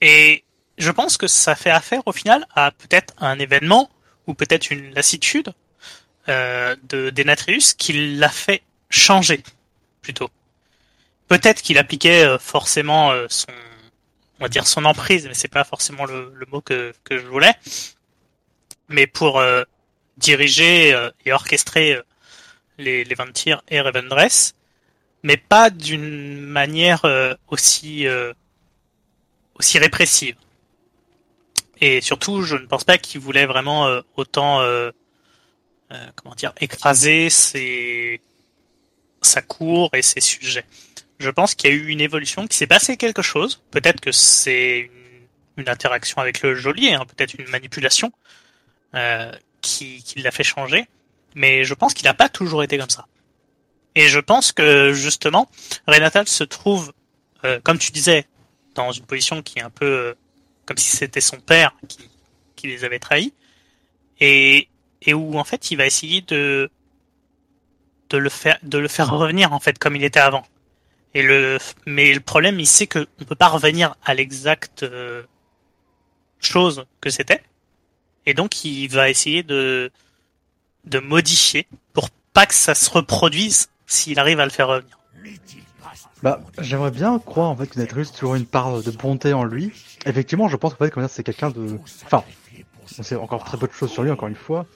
Et 0.01 0.45
je 0.79 0.91
pense 0.91 1.17
que 1.17 1.27
ça 1.27 1.55
fait 1.55 1.71
affaire, 1.71 2.03
au 2.07 2.13
final, 2.13 2.47
à 2.55 2.71
peut-être 2.71 3.15
un 3.19 3.39
événement, 3.39 3.91
ou 4.27 4.35
peut-être 4.35 4.71
une 4.71 4.93
lassitude 4.95 5.53
euh, 6.29 6.77
de 6.89 7.11
Denatrius 7.11 7.75
qui 7.75 8.17
l'a 8.17 8.29
fait 8.29 8.63
changer, 8.91 9.43
plutôt. 10.03 10.31
Peut-être 11.29 11.63
qu'il 11.63 11.79
appliquait 11.79 12.25
euh, 12.25 12.39
forcément 12.39 13.11
euh, 13.13 13.27
son, 13.29 13.53
on 14.39 14.45
va 14.45 14.49
dire 14.49 14.67
son 14.67 14.85
emprise, 14.85 15.27
mais 15.27 15.35
c'est 15.35 15.49
pas 15.49 15.65
forcément 15.65 16.05
le, 16.05 16.33
le 16.35 16.47
mot 16.47 16.61
que, 16.61 16.93
que 17.05 17.19
je 17.19 17.27
voulais. 17.27 17.55
Mais 18.89 19.07
pour 19.07 19.39
euh, 19.39 19.65
diriger 20.19 20.93
euh, 20.93 21.11
et 21.25 21.33
orchestrer 21.33 22.01
les, 22.79 23.05
les 23.05 23.15
Ventir 23.15 23.63
et 23.69 23.81
Revendreth, 23.81 24.55
mais 25.23 25.37
pas 25.37 25.71
d'une 25.71 26.39
manière 26.39 27.05
aussi 27.49 28.07
aussi 29.59 29.79
répressive. 29.79 30.37
Et 31.81 32.01
surtout, 32.01 32.43
je 32.43 32.57
ne 32.57 32.67
pense 32.67 32.85
pas 32.85 32.99
qu'il 32.99 33.21
voulait 33.21 33.47
vraiment 33.47 33.87
euh, 33.87 34.01
autant 34.17 34.61
euh, 34.61 34.91
euh, 35.93 36.07
comment 36.17 36.35
dire 36.35 36.53
écraser 36.61 37.31
ses 37.31 38.21
sa 39.23 39.43
cour 39.43 39.91
et 39.93 40.03
ses 40.03 40.21
sujets. 40.21 40.65
Je 41.19 41.31
pense 41.31 41.55
qu'il 41.55 41.71
y 41.71 41.73
a 41.73 41.77
eu 41.77 41.89
une 41.89 42.01
évolution, 42.01 42.43
qu'il 42.47 42.55
s'est 42.55 42.67
passé 42.67 42.97
quelque 42.97 43.23
chose. 43.23 43.63
Peut-être 43.71 44.01
que 44.01 44.13
c'est 44.13 44.79
une, 44.79 45.63
une 45.63 45.69
interaction 45.69 46.21
avec 46.21 46.43
le 46.43 46.55
geôlier, 46.55 46.93
hein, 46.93 47.05
peut-être 47.07 47.35
une 47.35 47.49
manipulation 47.49 48.13
euh, 48.95 49.33
qui, 49.61 50.03
qui 50.03 50.21
l'a 50.21 50.31
fait 50.31 50.45
changer. 50.45 50.87
Mais 51.35 51.65
je 51.65 51.75
pense 51.75 51.95
qu'il 51.95 52.05
n'a 52.05 52.15
pas 52.15 52.29
toujours 52.29 52.63
été 52.63 52.79
comme 52.79 52.91
ça. 52.91 53.07
Et 53.95 54.09
je 54.09 54.21
pense 54.21 54.53
que 54.53 54.93
justement, 54.93 55.49
Renatal 55.87 56.29
se 56.29 56.45
trouve, 56.45 56.93
euh, 57.45 57.61
comme 57.63 57.79
tu 57.79 57.93
disais, 57.93 58.27
dans 58.77 58.93
une 58.93 59.05
position 59.05 59.43
qui 59.43 59.59
est 59.59 59.63
un 59.63 59.71
peu 59.71 59.87
euh, 59.87 60.15
comme 60.67 60.77
si 60.79 60.97
c'était 60.97 61.21
son 61.21 61.41
père 61.41 61.75
qui, 61.89 62.09
qui 62.55 62.69
les 62.69 62.85
avait 62.85 62.99
trahis, 62.99 63.33
et, 64.21 64.69
et 65.03 65.15
où 65.15 65.39
en 65.39 65.45
fait 65.45 65.71
il 65.71 65.77
va 65.77 65.87
essayer 65.87 66.21
de 66.23 66.71
de 68.11 68.19
le 68.19 68.29
faire 68.29 68.59
de 68.63 68.79
le 68.79 68.89
faire 68.89 69.11
revenir 69.11 69.53
en 69.53 69.61
fait 69.61 69.79
comme 69.79 69.97
il 69.97 70.05
était 70.05 70.21
avant. 70.21 70.47
Et 71.15 71.23
le 71.23 71.59
mais 71.87 72.13
le 72.13 72.21
problème 72.21 72.61
il 72.61 72.67
sait 72.67 72.87
que 72.87 73.07
on 73.21 73.25
peut 73.25 73.35
pas 73.35 73.49
revenir 73.49 73.97
à 74.05 74.15
l'exacte 74.15 74.83
euh, 74.83 75.23
chose 76.41 76.85
que 77.01 77.11
c'était, 77.11 77.43
et 78.27 78.35
donc 78.35 78.65
il 78.65 78.89
va 78.89 79.11
essayer 79.11 79.43
de 79.43 79.91
de 80.85 80.99
modifier 81.01 81.67
pour 81.93 82.11
pas 82.33 82.47
que 82.47 82.55
ça 82.55 82.75
se 82.75 82.91
reproduise 82.91 83.69
s'il 83.87 84.19
arrive 84.19 84.41
à 84.41 84.45
le 84.45 84.51
faire 84.51 84.69
revenir. 84.69 84.99
Bah, 86.27 86.41
j'aimerais 86.59 86.91
bien 86.91 87.21
croire 87.21 87.49
en 87.51 87.55
fait 87.57 87.69
que 87.69 87.77
Denetrius 87.77 88.11
a 88.11 88.15
toujours 88.19 88.35
une 88.35 88.47
part 88.47 88.83
de 88.83 88.91
bonté 88.91 89.33
en 89.33 89.45
lui. 89.45 89.71
Effectivement, 90.07 90.49
je 90.49 90.57
pense 90.57 90.75
qu'en 90.75 90.85
fait, 90.85 90.91
comment 90.91 91.07
dire, 91.07 91.15
c'est 91.15 91.23
quelqu'un 91.23 91.51
de. 91.51 91.79
Enfin, 92.05 92.25
on 92.99 93.03
sait 93.05 93.15
encore 93.15 93.45
très 93.45 93.57
peu 93.57 93.69
de 93.69 93.73
choses 93.73 93.93
sur 93.93 94.03
lui, 94.03 94.11
encore 94.11 94.27
une 94.27 94.35
fois. 94.35 94.67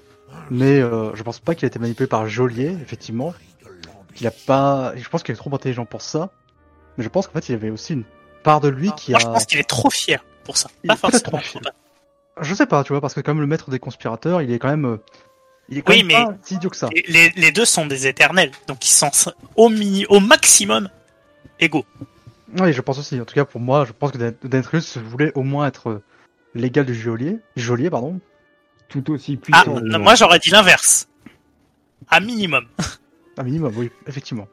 Mais 0.49 0.79
euh, 0.79 1.11
je 1.17 1.23
pense 1.25 1.41
pas 1.41 1.57
qu'il 1.57 1.65
a 1.65 1.67
été 1.67 1.81
manipulé 1.81 2.07
par 2.07 2.29
Joliet, 2.29 2.77
effectivement. 2.81 3.35
Qu'il 4.15 4.29
a 4.29 4.31
pas. 4.31 4.93
Je 4.95 5.09
pense 5.09 5.25
qu'il 5.25 5.33
est 5.33 5.37
trop 5.39 5.53
intelligent 5.53 5.87
pour 5.87 6.03
ça. 6.03 6.31
Mais 6.97 7.03
je 7.03 7.09
pense 7.09 7.27
qu'en 7.27 7.33
fait, 7.33 7.49
il 7.49 7.53
y 7.53 7.55
avait 7.57 7.71
aussi 7.71 7.95
une 7.95 8.05
part 8.45 8.61
de 8.61 8.69
lui 8.69 8.93
qui 8.97 9.11
Moi 9.11 9.19
a. 9.21 9.25
je 9.25 9.27
pense 9.27 9.45
qu'il 9.47 9.59
est 9.59 9.69
trop 9.69 9.91
fier 9.91 10.25
pour 10.45 10.57
ça. 10.57 10.71
Il 10.85 10.89
Pas 10.89 10.95
forcément. 10.97 11.23
trop 11.23 11.39
fier. 11.39 11.63
Je 12.41 12.55
sais 12.55 12.67
pas, 12.67 12.85
tu 12.85 12.93
vois, 12.93 13.01
parce 13.01 13.15
que 13.15 13.21
comme 13.23 13.41
le 13.41 13.49
maître 13.49 13.71
des 13.71 13.81
conspirateurs, 13.81 14.41
il 14.41 14.53
est 14.53 14.61
quand 14.61 14.69
même. 14.71 14.85
euh, 14.87 14.97
Il 15.69 15.79
est 15.79 15.83
quand 15.83 15.93
Oui, 15.95 16.05
même 16.05 16.07
mais- 16.07 16.25
pas 16.27 16.39
si 16.45 16.55
idiot 16.55 16.71
que 16.71 16.77
ça. 16.77 16.91
Les 17.09 17.51
deux 17.51 17.65
sont 17.65 17.87
des 17.87 18.07
éternels, 18.07 18.53
donc 18.69 18.87
ils 18.87 18.93
sont 18.93 19.11
au 19.57 19.69
mini, 19.69 20.07
au 20.09 20.21
maximum 20.21 20.89
égaux. 21.61 21.85
Oui, 22.59 22.73
je 22.73 22.81
pense 22.81 22.99
aussi. 22.99 23.21
En 23.21 23.25
tout 23.25 23.35
cas, 23.35 23.45
pour 23.45 23.61
moi, 23.61 23.85
je 23.85 23.93
pense 23.93 24.11
que 24.13 24.19
Den- 24.19 24.35
Denetrius 24.43 24.97
voulait 24.99 25.33
au 25.35 25.43
moins 25.43 25.67
être 25.67 25.89
euh, 25.91 26.03
l'égal 26.55 26.85
du 26.87 26.95
Geolier. 26.95 27.39
Geolier, 27.57 27.91
pardon. 27.91 28.21
Tout 28.89 29.09
aussi 29.13 29.39
Ah, 29.53 29.63
puissant. 29.63 29.81
non, 29.81 29.99
moi 30.01 30.15
j'aurais 30.17 30.41
dit 30.41 30.51
l'inverse. 30.51 31.09
À 32.09 32.19
minimum. 32.21 32.67
Un 33.39 33.45
minimum, 33.45 33.73
oui, 33.77 33.91
effectivement. 34.07 34.49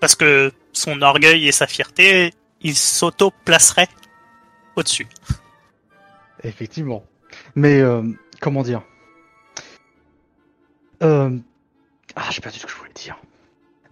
Parce 0.00 0.14
que 0.14 0.52
son 0.72 1.02
orgueil 1.02 1.48
et 1.48 1.52
sa 1.52 1.66
fierté, 1.66 2.32
il 2.60 2.76
s'auto-placerait 2.76 3.88
au-dessus. 4.76 5.06
Effectivement. 6.44 7.04
Mais, 7.56 7.80
euh, 7.80 8.02
comment 8.40 8.62
dire? 8.62 8.82
Euh... 11.02 11.36
Ah, 12.14 12.28
j'ai 12.30 12.40
perdu 12.40 12.58
ce 12.58 12.66
que 12.66 12.72
je 12.72 12.76
voulais 12.76 12.92
dire. 12.94 13.16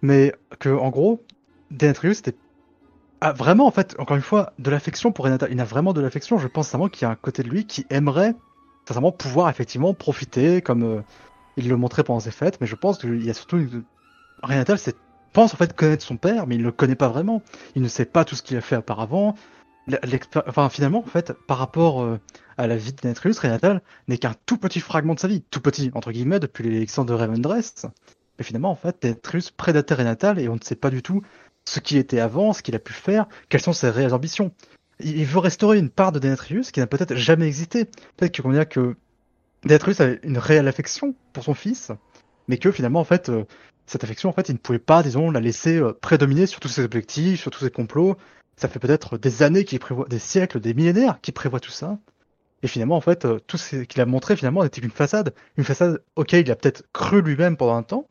Mais 0.01 0.33
que, 0.59 0.69
en 0.69 0.89
gros, 0.89 1.23
Denetrius 1.71 2.19
était 2.19 2.35
ah, 3.21 3.33
vraiment, 3.33 3.67
en 3.67 3.71
fait, 3.71 3.95
encore 3.99 4.17
une 4.17 4.23
fois, 4.23 4.53
de 4.59 4.69
l'affection 4.71 5.11
pour 5.11 5.25
Renata. 5.25 5.47
Il 5.49 5.59
a 5.59 5.63
vraiment 5.63 5.93
de 5.93 6.01
l'affection. 6.01 6.37
Je 6.37 6.47
pense 6.47 6.69
vraiment 6.69 6.89
qu'il 6.89 7.03
y 7.03 7.05
a 7.05 7.11
un 7.11 7.15
côté 7.15 7.43
de 7.43 7.49
lui 7.49 7.65
qui 7.65 7.85
aimerait, 7.89 8.33
sincèrement, 8.87 9.11
pouvoir 9.11 9.49
effectivement 9.49 9.93
profiter, 9.93 10.61
comme 10.61 10.83
euh, 10.83 11.01
il 11.57 11.69
le 11.69 11.77
montrait 11.77 12.03
pendant 12.03 12.19
ses 12.19 12.31
fêtes. 12.31 12.59
Mais 12.61 12.67
je 12.67 12.75
pense 12.75 12.97
qu'il 12.97 13.23
y 13.23 13.29
a 13.29 13.33
surtout 13.33 13.57
une... 13.57 13.83
Renata, 14.43 14.75
c'est 14.75 14.95
pense 15.33 15.53
en 15.53 15.57
fait 15.57 15.75
connaître 15.75 16.03
son 16.03 16.17
père, 16.17 16.47
mais 16.47 16.55
il 16.55 16.59
ne 16.59 16.65
le 16.65 16.71
connaît 16.71 16.95
pas 16.95 17.09
vraiment. 17.09 17.41
Il 17.75 17.81
ne 17.81 17.87
sait 17.87 18.05
pas 18.05 18.25
tout 18.25 18.35
ce 18.35 18.43
qu'il 18.43 18.57
a 18.57 18.61
fait 18.61 18.77
auparavant. 18.77 19.35
Enfin, 20.47 20.69
finalement, 20.69 20.99
en 20.99 21.09
fait, 21.09 21.33
par 21.47 21.57
rapport 21.57 22.01
euh, 22.01 22.19
à 22.57 22.67
la 22.67 22.77
vie 22.77 22.93
de 22.93 23.01
Denetrius, 23.01 23.39
Renatal 23.39 23.81
n'est 24.07 24.17
qu'un 24.17 24.35
tout 24.45 24.57
petit 24.57 24.79
fragment 24.79 25.15
de 25.15 25.19
sa 25.19 25.27
vie, 25.27 25.41
tout 25.49 25.61
petit 25.61 25.91
entre 25.93 26.11
guillemets 26.11 26.39
depuis 26.39 26.63
l'élection 26.63 27.03
de 27.03 27.13
Revendreth. 27.13 27.87
Mais 28.37 28.43
finalement, 28.43 28.71
en 28.71 28.75
fait, 28.75 29.01
Denetrius 29.01 29.51
prédatait 29.51 29.95
Renatal 29.95 30.39
et 30.39 30.47
on 30.47 30.55
ne 30.55 30.61
sait 30.61 30.75
pas 30.75 30.89
du 30.89 31.01
tout 31.01 31.21
ce 31.65 31.79
qu'il 31.79 31.97
était 31.97 32.19
avant, 32.19 32.53
ce 32.53 32.61
qu'il 32.61 32.75
a 32.75 32.79
pu 32.79 32.93
faire, 32.93 33.27
quelles 33.49 33.61
sont 33.61 33.73
ses 33.73 33.89
réelles 33.89 34.13
ambitions. 34.13 34.51
Il 34.99 35.25
veut 35.25 35.39
restaurer 35.39 35.79
une 35.79 35.89
part 35.89 36.11
de 36.11 36.19
Denetrius 36.19 36.71
qui 36.71 36.79
n'a 36.79 36.87
peut-être 36.87 37.15
jamais 37.15 37.47
existé. 37.47 37.85
Peut-être 38.17 38.41
qu'on 38.41 38.51
dire 38.51 38.69
que 38.69 38.95
Denetrius 39.63 39.99
avait 39.99 40.19
une 40.23 40.37
réelle 40.37 40.67
affection 40.67 41.15
pour 41.33 41.43
son 41.43 41.53
fils, 41.53 41.91
mais 42.47 42.57
que 42.57 42.71
finalement, 42.71 42.99
en 42.99 43.05
fait, 43.05 43.29
euh, 43.29 43.45
cette 43.85 44.03
affection, 44.03 44.29
en 44.29 44.33
fait, 44.33 44.49
il 44.49 44.53
ne 44.53 44.57
pouvait 44.57 44.79
pas, 44.79 45.03
disons, 45.03 45.31
la 45.31 45.39
laisser 45.39 45.77
euh, 45.77 45.93
prédominer 45.93 46.45
sur 46.45 46.59
tous 46.59 46.67
ses 46.67 46.83
objectifs, 46.83 47.41
sur 47.41 47.51
tous 47.51 47.65
ses 47.65 47.71
complots. 47.71 48.15
Ça 48.55 48.67
fait 48.67 48.79
peut-être 48.79 49.17
des 49.17 49.43
années 49.43 49.65
qu'il 49.65 49.79
prévoit, 49.79 50.07
des 50.07 50.19
siècles, 50.19 50.59
des 50.59 50.73
millénaires 50.73 51.19
qu'il 51.21 51.33
prévoit 51.33 51.59
tout 51.59 51.71
ça. 51.71 51.97
Et 52.63 52.67
finalement, 52.67 52.95
en 52.95 53.01
fait, 53.01 53.25
euh, 53.25 53.39
tout 53.39 53.57
ce 53.57 53.77
qu'il 53.77 54.01
a 54.01 54.05
montré, 54.05 54.35
finalement, 54.35 54.63
n'était 54.63 54.81
qu'une 54.81 54.91
façade. 54.91 55.33
Une 55.57 55.63
façade 55.63 56.03
auquel 56.15 56.45
il 56.45 56.51
a 56.51 56.55
peut-être 56.55 56.83
cru 56.93 57.21
lui-même 57.21 57.57
pendant 57.57 57.75
un 57.75 57.83
temps, 57.83 58.07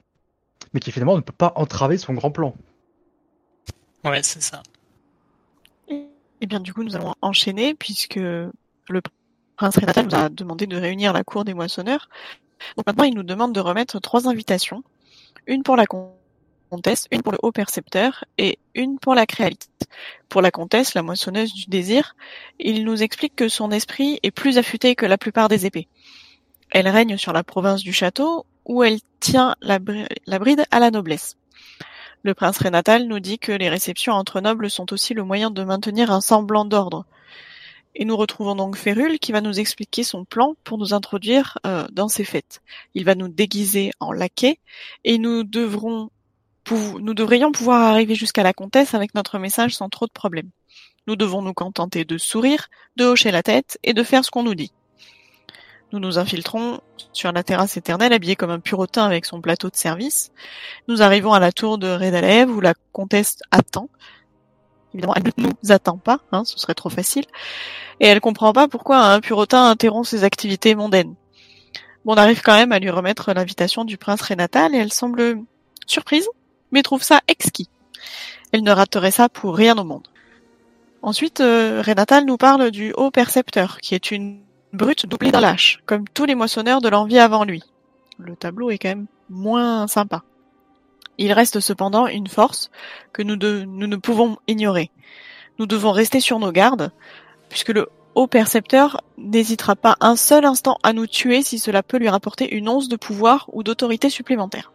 mais 0.72 0.80
qui 0.80 0.92
finalement 0.92 1.16
ne 1.16 1.20
peut 1.20 1.32
pas 1.32 1.52
entraver 1.56 1.98
son 1.98 2.14
grand 2.14 2.30
plan. 2.30 2.54
Ouais, 4.04 4.22
c'est 4.22 4.42
ça. 4.42 4.62
Eh 5.88 6.46
bien, 6.46 6.60
du 6.60 6.72
coup, 6.72 6.82
nous 6.82 6.96
allons 6.96 7.14
enchaîner 7.20 7.74
puisque 7.74 8.16
le 8.16 8.52
prince 9.56 9.76
Renatal 9.76 10.06
nous 10.06 10.14
a 10.14 10.28
demandé 10.30 10.66
de 10.66 10.76
réunir 10.76 11.12
la 11.12 11.22
cour 11.22 11.44
des 11.44 11.54
moissonneurs. 11.54 12.08
Donc 12.76 12.86
maintenant, 12.86 13.04
il 13.04 13.14
nous 13.14 13.22
demande 13.22 13.54
de 13.54 13.60
remettre 13.60 14.00
trois 14.00 14.26
invitations. 14.26 14.82
Une 15.46 15.62
pour 15.62 15.76
la 15.76 15.84
comtesse, 15.86 17.08
une 17.10 17.22
pour 17.22 17.32
le 17.32 17.38
haut 17.42 17.52
percepteur 17.52 18.24
et 18.38 18.58
une 18.74 18.98
pour 18.98 19.14
la 19.14 19.26
créalite. 19.26 19.68
Pour 20.28 20.40
la 20.40 20.50
comtesse, 20.50 20.94
la 20.94 21.02
moissonneuse 21.02 21.52
du 21.52 21.66
désir, 21.66 22.16
il 22.58 22.84
nous 22.84 23.02
explique 23.02 23.36
que 23.36 23.48
son 23.48 23.70
esprit 23.70 24.18
est 24.22 24.30
plus 24.30 24.56
affûté 24.56 24.94
que 24.94 25.06
la 25.06 25.18
plupart 25.18 25.48
des 25.48 25.66
épées. 25.66 25.88
Elle 26.70 26.88
règne 26.88 27.18
sur 27.18 27.32
la 27.32 27.44
province 27.44 27.82
du 27.82 27.92
château 27.92 28.46
où 28.64 28.82
elle 28.82 29.00
tient 29.18 29.56
la 29.60 29.78
bride 29.78 30.64
à 30.70 30.78
la 30.78 30.90
noblesse. 30.90 31.36
Le 32.22 32.34
prince 32.34 32.58
Renatal 32.58 33.06
nous 33.06 33.20
dit 33.20 33.38
que 33.38 33.52
les 33.52 33.70
réceptions 33.70 34.12
entre 34.12 34.40
nobles 34.40 34.68
sont 34.68 34.92
aussi 34.92 35.14
le 35.14 35.24
moyen 35.24 35.50
de 35.50 35.64
maintenir 35.64 36.10
un 36.10 36.20
semblant 36.20 36.66
d'ordre. 36.66 37.06
Et 37.94 38.04
nous 38.04 38.16
retrouvons 38.16 38.54
donc 38.54 38.76
Férule 38.76 39.18
qui 39.18 39.32
va 39.32 39.40
nous 39.40 39.58
expliquer 39.58 40.04
son 40.04 40.24
plan 40.24 40.54
pour 40.62 40.76
nous 40.76 40.92
introduire 40.92 41.58
euh, 41.66 41.86
dans 41.92 42.08
ces 42.08 42.24
fêtes. 42.24 42.60
Il 42.94 43.04
va 43.04 43.14
nous 43.14 43.28
déguiser 43.28 43.90
en 44.00 44.12
laquais 44.12 44.58
et 45.04 45.18
nous 45.18 45.44
devrons 45.44 46.10
nous 47.00 47.14
devrions 47.14 47.50
pouvoir 47.50 47.82
arriver 47.82 48.14
jusqu'à 48.14 48.44
la 48.44 48.52
comtesse 48.52 48.94
avec 48.94 49.14
notre 49.14 49.38
message 49.38 49.74
sans 49.74 49.88
trop 49.88 50.06
de 50.06 50.12
problèmes. 50.12 50.50
Nous 51.08 51.16
devons 51.16 51.42
nous 51.42 51.54
contenter 51.54 52.04
de 52.04 52.18
sourire, 52.18 52.68
de 52.96 53.04
hocher 53.06 53.32
la 53.32 53.42
tête 53.42 53.78
et 53.82 53.94
de 53.94 54.04
faire 54.04 54.24
ce 54.24 54.30
qu'on 54.30 54.44
nous 54.44 54.54
dit. 54.54 54.70
Nous 55.92 55.98
nous 55.98 56.18
infiltrons 56.18 56.80
sur 57.12 57.32
la 57.32 57.42
terrasse 57.42 57.76
éternelle, 57.76 58.12
habillés 58.12 58.36
comme 58.36 58.50
un 58.50 58.60
purotin 58.60 59.04
avec 59.04 59.24
son 59.24 59.40
plateau 59.40 59.70
de 59.70 59.76
service. 59.76 60.30
Nous 60.86 61.02
arrivons 61.02 61.32
à 61.32 61.40
la 61.40 61.50
tour 61.50 61.78
de 61.78 61.88
Redalev 61.88 62.48
où 62.50 62.60
la 62.60 62.74
comtesse 62.92 63.38
attend. 63.50 63.88
Évidemment, 64.94 65.14
elle 65.16 65.24
ne 65.36 65.48
nous 65.48 65.72
attend 65.72 65.98
pas, 65.98 66.20
hein, 66.30 66.44
ce 66.44 66.58
serait 66.58 66.74
trop 66.74 66.90
facile. 66.90 67.24
Et 67.98 68.06
elle 68.06 68.20
comprend 68.20 68.52
pas 68.52 68.68
pourquoi 68.68 68.98
un 68.98 69.20
purotin 69.20 69.68
interrompt 69.68 70.06
ses 70.06 70.22
activités 70.22 70.74
mondaines. 70.74 71.14
Bon, 72.04 72.14
on 72.14 72.16
arrive 72.16 72.40
quand 72.42 72.54
même 72.54 72.72
à 72.72 72.78
lui 72.78 72.90
remettre 72.90 73.32
l'invitation 73.32 73.84
du 73.84 73.98
prince 73.98 74.22
Renatal 74.22 74.74
et 74.74 74.78
elle 74.78 74.92
semble 74.92 75.40
surprise, 75.86 76.28
mais 76.70 76.82
trouve 76.82 77.02
ça 77.02 77.20
exquis. 77.28 77.68
Elle 78.52 78.62
ne 78.62 78.70
raterait 78.70 79.10
ça 79.10 79.28
pour 79.28 79.56
rien 79.56 79.76
au 79.76 79.84
monde. 79.84 80.08
Ensuite, 81.02 81.40
euh, 81.40 81.82
Renatal 81.84 82.24
nous 82.24 82.36
parle 82.36 82.70
du 82.70 82.92
haut 82.92 83.10
percepteur, 83.10 83.78
qui 83.80 83.94
est 83.94 84.10
une 84.10 84.42
brute 84.72 85.06
doublée 85.06 85.32
d'un 85.32 85.40
lâche, 85.40 85.80
comme 85.86 86.08
tous 86.08 86.24
les 86.24 86.34
moissonneurs 86.34 86.80
de 86.80 86.88
l'envie 86.88 87.18
avant 87.18 87.44
lui. 87.44 87.62
Le 88.18 88.36
tableau 88.36 88.70
est 88.70 88.78
quand 88.78 88.88
même 88.90 89.06
moins 89.28 89.86
sympa. 89.86 90.22
Il 91.18 91.32
reste 91.32 91.60
cependant 91.60 92.06
une 92.06 92.28
force 92.28 92.70
que 93.12 93.22
nous 93.22 93.36
ne 93.36 93.96
pouvons 93.96 94.38
ignorer. 94.46 94.90
Nous 95.58 95.66
devons 95.66 95.92
rester 95.92 96.20
sur 96.20 96.38
nos 96.38 96.52
gardes, 96.52 96.92
puisque 97.48 97.70
le 97.70 97.88
haut 98.14 98.26
percepteur 98.26 99.02
n'hésitera 99.18 99.76
pas 99.76 99.96
un 100.00 100.16
seul 100.16 100.44
instant 100.44 100.78
à 100.82 100.92
nous 100.92 101.06
tuer 101.06 101.42
si 101.42 101.58
cela 101.58 101.82
peut 101.82 101.98
lui 101.98 102.08
rapporter 102.08 102.54
une 102.54 102.68
once 102.68 102.88
de 102.88 102.96
pouvoir 102.96 103.46
ou 103.52 103.62
d'autorité 103.62 104.08
supplémentaire. 104.08 104.72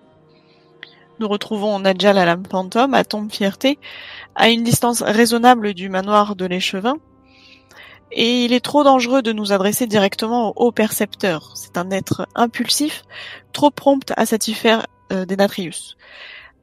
Nous 1.19 1.27
retrouvons 1.27 1.79
Nadjal 1.79 2.17
à 2.17 2.25
la 2.25 2.37
fantôme, 2.49 2.93
à 2.93 3.03
Tombe 3.03 3.31
Fierté, 3.31 3.79
à 4.35 4.49
une 4.49 4.63
distance 4.63 5.01
raisonnable 5.01 5.73
du 5.73 5.89
manoir 5.89 6.35
de 6.35 6.45
l'échevin, 6.45 6.97
et 8.11 8.45
il 8.45 8.53
est 8.53 8.63
trop 8.63 8.83
dangereux 8.83 9.21
de 9.21 9.31
nous 9.31 9.51
adresser 9.51 9.87
directement 9.87 10.49
au 10.49 10.67
haut 10.67 10.71
percepteur. 10.71 11.51
C'est 11.55 11.77
un 11.77 11.89
être 11.91 12.27
impulsif, 12.35 13.03
trop 13.53 13.71
prompt 13.71 14.13
à 14.15 14.25
satisfaire 14.25 14.85
euh, 15.11 15.25
Denatrius. 15.25 15.97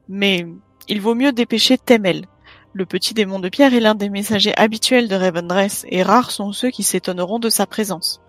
Mais 0.09 0.45
il 0.87 1.01
vaut 1.01 1.15
mieux 1.15 1.31
dépêcher 1.31 1.77
Temel. 1.77 2.25
Le 2.73 2.85
petit 2.85 3.13
démon 3.13 3.39
de 3.39 3.49
pierre 3.49 3.73
est 3.73 3.79
l'un 3.79 3.95
des 3.95 4.09
messagers 4.09 4.57
habituels 4.57 5.07
de 5.07 5.15
Ravendress, 5.15 5.85
et 5.89 6.01
rares 6.01 6.31
sont 6.31 6.51
ceux 6.53 6.71
qui 6.71 6.81
s'étonneront 6.81 7.39
de 7.39 7.49
sa 7.49 7.67
présence. 7.67 8.19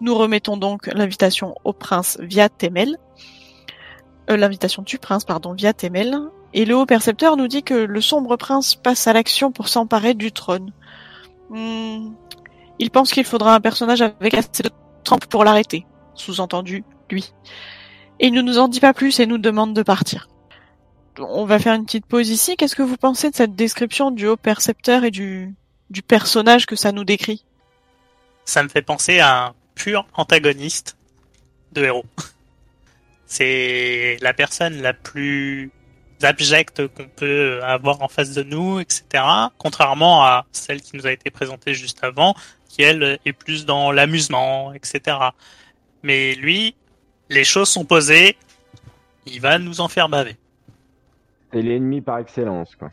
Nous 0.00 0.14
remettons 0.14 0.56
donc 0.56 0.88
l'invitation 0.88 1.54
au 1.64 1.72
prince 1.72 2.18
via 2.20 2.48
Temel, 2.48 2.96
euh, 4.30 4.36
l'invitation 4.36 4.82
du 4.82 4.98
prince, 4.98 5.24
pardon, 5.24 5.52
via 5.52 5.72
Temel, 5.72 6.18
et 6.54 6.64
le 6.64 6.76
haut 6.76 6.86
percepteur 6.86 7.36
nous 7.36 7.46
dit 7.46 7.62
que 7.62 7.74
le 7.74 8.00
sombre 8.00 8.36
prince 8.36 8.74
passe 8.74 9.06
à 9.06 9.12
l'action 9.12 9.52
pour 9.52 9.68
s'emparer 9.68 10.14
du 10.14 10.32
trône. 10.32 10.72
Hmm, 11.50 12.12
il 12.78 12.90
pense 12.90 13.10
qu'il 13.10 13.24
faudra 13.24 13.54
un 13.54 13.60
personnage 13.60 14.02
avec 14.02 14.34
assez 14.34 14.62
de 14.62 14.70
trempe 15.04 15.26
pour 15.26 15.44
l'arrêter. 15.44 15.86
Sous-entendu, 16.14 16.84
lui. 17.10 17.32
Et 18.20 18.26
il 18.26 18.32
ne 18.32 18.42
nous 18.42 18.58
en 18.58 18.68
dit 18.68 18.80
pas 18.80 18.94
plus 18.94 19.20
et 19.20 19.26
nous 19.26 19.38
demande 19.38 19.74
de 19.74 19.82
partir. 19.82 20.28
On 21.18 21.44
va 21.44 21.58
faire 21.58 21.74
une 21.74 21.84
petite 21.84 22.06
pause 22.06 22.30
ici. 22.30 22.56
Qu'est-ce 22.56 22.76
que 22.76 22.82
vous 22.82 22.96
pensez 22.96 23.30
de 23.30 23.36
cette 23.36 23.54
description 23.54 24.10
du 24.10 24.26
haut 24.26 24.36
percepteur 24.36 25.04
et 25.04 25.10
du, 25.10 25.54
du 25.90 26.02
personnage 26.02 26.66
que 26.66 26.76
ça 26.76 26.92
nous 26.92 27.04
décrit? 27.04 27.44
Ça 28.44 28.62
me 28.62 28.68
fait 28.68 28.82
penser 28.82 29.18
à 29.18 29.46
un 29.46 29.54
pur 29.74 30.06
antagoniste 30.14 30.96
de 31.72 31.84
héros. 31.84 32.04
C'est 33.26 34.16
la 34.22 34.32
personne 34.32 34.80
la 34.80 34.94
plus 34.94 35.70
abjecte 36.22 36.86
qu'on 36.88 37.08
peut 37.08 37.62
avoir 37.62 38.02
en 38.02 38.08
face 38.08 38.34
de 38.34 38.42
nous, 38.42 38.80
etc. 38.80 39.24
Contrairement 39.58 40.24
à 40.24 40.46
celle 40.52 40.80
qui 40.80 40.96
nous 40.96 41.06
a 41.06 41.12
été 41.12 41.30
présentée 41.30 41.74
juste 41.74 42.02
avant, 42.02 42.34
qui 42.68 42.82
elle 42.82 43.18
est 43.24 43.32
plus 43.32 43.66
dans 43.66 43.92
l'amusement, 43.92 44.72
etc. 44.72 45.16
Mais 46.02 46.34
lui, 46.34 46.74
les 47.28 47.44
choses 47.44 47.68
sont 47.68 47.84
posées, 47.84 48.36
il 49.26 49.40
va 49.40 49.58
nous 49.58 49.80
en 49.80 49.88
faire 49.88 50.08
baver. 50.08 50.36
C'est 51.52 51.62
l'ennemi 51.62 52.00
par 52.00 52.18
excellence, 52.18 52.74
quoi. 52.76 52.90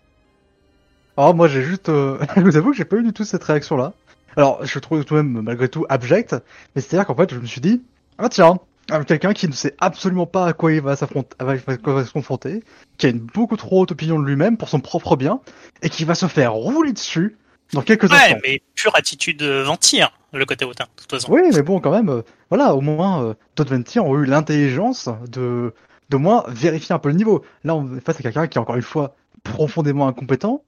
Alors 1.18 1.34
moi 1.34 1.48
j'ai 1.48 1.64
juste, 1.64 1.90
euh, 1.90 2.20
je 2.36 2.42
vous 2.42 2.58
avoue 2.58 2.72
que 2.72 2.78
j'ai 2.78 2.86
pas 2.86 2.98
eu 2.98 3.04
du 3.04 3.14
tout 3.14 3.24
cette 3.24 3.44
réaction 3.44 3.78
là. 3.78 3.94
Alors 4.36 4.66
je 4.66 4.80
trouve 4.80 5.06
tout 5.06 5.16
de 5.16 5.22
même 5.22 5.42
malgré 5.42 5.70
tout 5.70 5.86
abject, 5.88 6.36
mais 6.76 6.82
c'est-à-dire 6.82 7.08
qu'en 7.08 7.16
fait 7.16 7.34
je 7.34 7.40
me 7.40 7.46
suis 7.46 7.62
dit, 7.62 7.82
ah 8.18 8.28
tiens, 8.28 8.60
quelqu'un 9.08 9.34
qui 9.34 9.48
ne 9.48 9.54
sait 9.54 9.76
absolument 9.80 10.26
pas 10.26 10.46
à 10.48 10.54
quoi 10.54 10.72
il 10.72 10.82
va 10.82 10.96
s'affronter, 10.96 11.36
se 11.40 12.12
confronter, 12.12 12.64
qui 12.98 13.06
a 13.08 13.10
une 13.10 13.20
beaucoup 13.20 13.58
trop 13.58 13.82
haute 13.82 13.92
opinion 13.92 14.20
de 14.20 14.26
lui-même 14.26 14.58
pour 14.58 14.70
son 14.70 14.80
propre 14.80 15.16
bien, 15.16 15.42
et 15.82 15.90
qui 15.90 16.06
va 16.06 16.16
se 16.16 16.28
faire 16.28 16.54
rouler 16.54 16.94
dessus 16.94 17.38
dans 17.74 17.82
quelques 17.82 18.10
Ouais, 18.12 18.16
instants. 18.16 18.38
mais 18.44 18.62
pure 18.76 18.96
attitude 18.96 19.42
ventir, 19.44 20.12
le 20.34 20.46
côté 20.46 20.66
hautain, 20.66 20.86
de 20.86 21.02
toute 21.02 21.12
façon. 21.12 21.32
Oui, 21.32 21.42
mais 21.54 21.62
bon, 21.64 21.80
quand 21.80 21.92
même, 21.92 22.10
euh, 22.10 22.22
voilà, 22.50 22.76
au 22.76 22.82
moins, 22.82 23.24
euh, 23.24 23.34
d'autres 23.56 23.76
Ventir 23.76 24.06
ont 24.06 24.18
eu 24.18 24.26
l'intelligence 24.26 25.10
de, 25.30 25.74
de 26.10 26.18
moins 26.18 26.44
vérifier 26.48 26.94
un 26.94 27.00
peu 27.00 27.10
le 27.10 27.16
niveau. 27.16 27.44
Là, 27.64 27.76
on 27.76 27.98
est 27.98 28.02
face 28.06 28.20
à 28.20 28.24
quelqu'un 28.24 28.48
qui 28.48 28.58
est 28.58 28.62
encore 28.62 28.76
une 28.76 28.82
fois 28.84 29.16
profondément 29.44 30.08
incompétent, 30.08 30.64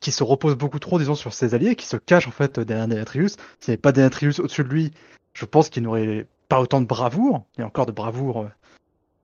qui 0.00 0.10
se 0.10 0.24
repose 0.24 0.56
beaucoup 0.56 0.80
trop, 0.80 0.98
disons, 0.98 1.14
sur 1.14 1.32
ses 1.32 1.54
alliés, 1.54 1.76
qui 1.76 1.86
se 1.86 1.96
cache 1.96 2.26
en 2.26 2.32
fait 2.32 2.58
derrière 2.58 2.88
Denatrius. 2.88 3.36
S'il 3.60 3.70
n'y 3.70 3.74
avait 3.74 3.80
pas 3.80 3.92
Denatrius 3.92 4.40
au-dessus 4.40 4.64
de 4.64 4.68
lui, 4.68 4.90
je 5.34 5.44
pense 5.44 5.68
qu'il 5.68 5.84
n'aurait 5.84 6.26
pas 6.52 6.60
autant 6.60 6.82
de 6.82 6.86
bravoure, 6.86 7.46
et 7.56 7.62
encore 7.62 7.86
de 7.86 7.92
bravoure, 7.92 8.42
euh, 8.42 8.48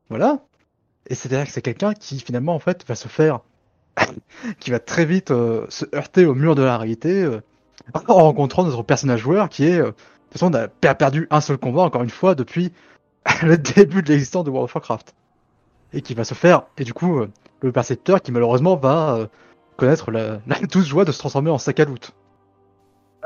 voilà. 0.09 0.39
Et 1.09 1.15
c'est-à-dire 1.15 1.45
que 1.45 1.53
c'est 1.53 1.61
quelqu'un 1.61 1.93
qui 1.93 2.21
finalement 2.21 2.55
en 2.55 2.59
fait 2.59 2.89
va 2.89 2.95
se 2.95 3.07
faire, 3.07 3.41
qui 4.61 4.71
va 4.71 4.79
très 4.79 5.05
vite 5.05 5.31
euh, 5.31 5.67
se 5.69 5.85
heurter 5.95 6.25
au 6.25 6.35
mur 6.35 6.55
de 6.55 6.63
la 6.63 6.79
réalité 6.79 7.23
euh, 7.23 7.43
en 7.93 8.15
rencontrant 8.15 8.65
notre 8.65 8.83
personnage 8.83 9.21
joueur 9.21 9.51
qui 9.51 9.67
est, 9.67 9.77
de 9.77 9.85
toute 9.85 10.33
façon, 10.33 10.51
on 10.51 10.55
a 10.55 10.69
per- 10.69 10.95
perdu 10.99 11.27
un 11.31 11.43
seul 11.43 11.59
combat 11.59 11.83
encore 11.83 12.03
une 12.03 12.09
fois 12.09 12.35
depuis 12.35 12.73
le 13.43 13.59
début 13.59 14.03
de 14.03 14.09
l'existence 14.09 14.45
de 14.45 14.51
World 14.51 14.65
of 14.65 14.75
Warcraft, 14.77 15.15
et 15.93 16.01
qui 16.01 16.15
va 16.15 16.25
se 16.25 16.33
faire, 16.33 16.63
et 16.79 16.85
du 16.85 16.95
coup, 16.95 17.27
le 17.61 17.73
percepteur 17.73 18.23
qui 18.23 18.33
malheureusement 18.33 18.77
va 18.77 19.29
connaître 19.77 20.11
la, 20.13 20.39
douce 20.73 20.87
joie 20.87 21.05
de 21.05 21.13
se 21.13 21.19
transformer 21.19 21.51
en 21.51 21.59
sac 21.59 21.79
à 21.79 21.85
loot. 21.85 22.11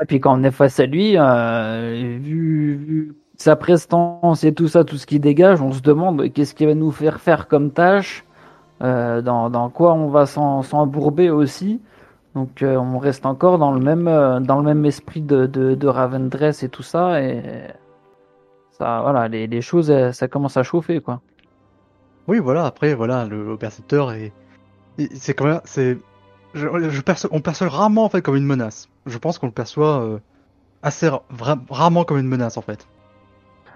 Et 0.01 0.05
puis 0.05 0.19
quand 0.19 0.37
on 0.37 0.43
est 0.43 0.51
face 0.51 0.81
à 0.81 0.87
lui, 0.87 1.15
vu, 1.15 2.75
vu 2.75 3.15
sa 3.37 3.55
prestance 3.55 4.43
et 4.43 4.53
tout 4.53 4.67
ça, 4.67 4.83
tout 4.83 4.97
ce 4.97 5.05
qu'il 5.05 5.19
dégage, 5.19 5.61
on 5.61 5.71
se 5.71 5.81
demande 5.81 6.31
qu'est-ce 6.31 6.53
qu'il 6.53 6.67
va 6.67 6.75
nous 6.75 6.91
faire 6.91 7.19
faire 7.19 7.47
comme 7.47 7.71
tâche, 7.71 8.25
euh, 8.81 9.21
dans, 9.21 9.69
quoi 9.69 9.93
on 9.93 10.09
va 10.09 10.25
s'embourber 10.25 11.29
aussi. 11.29 11.81
Donc 12.35 12.63
euh, 12.63 12.75
on 12.75 12.97
reste 12.97 13.25
encore 13.25 13.57
dans 13.59 13.71
le 13.71 13.79
même, 13.79 14.07
euh, 14.07 14.39
dans 14.39 14.57
le 14.57 14.63
même 14.63 14.85
esprit 14.85 15.21
de, 15.21 15.45
de, 15.45 15.75
de 15.75 15.87
Ravendress 15.87 16.63
et 16.63 16.69
tout 16.69 16.83
ça. 16.83 17.21
Et 17.21 17.41
ça, 18.71 19.01
voilà, 19.01 19.27
les, 19.27 19.61
choses, 19.61 19.93
ça 20.11 20.27
commence 20.27 20.57
à 20.57 20.63
chauffer, 20.63 20.99
quoi. 20.99 21.21
Oui, 22.27 22.39
voilà, 22.39 22.65
après, 22.65 22.95
voilà, 22.95 23.25
le, 23.25 23.57
percepteur 23.57 24.11
est. 24.11 24.31
C'est 25.13 25.33
quand 25.33 25.45
même. 25.45 25.99
Je, 26.53 27.01
perçois, 27.01 27.29
on 27.33 27.41
perçoit 27.41 27.67
rarement 27.67 28.05
en 28.05 28.09
fait 28.09 28.21
comme 28.21 28.35
une 28.35 28.45
menace. 28.45 28.89
Je 29.07 29.17
pense 29.17 29.39
qu'on 29.39 29.47
le 29.47 29.51
perçoit 29.51 30.19
assez 30.83 31.09
rarement 31.69 32.03
comme 32.03 32.19
une 32.19 32.27
menace 32.27 32.57
en 32.57 32.61
fait. 32.61 32.87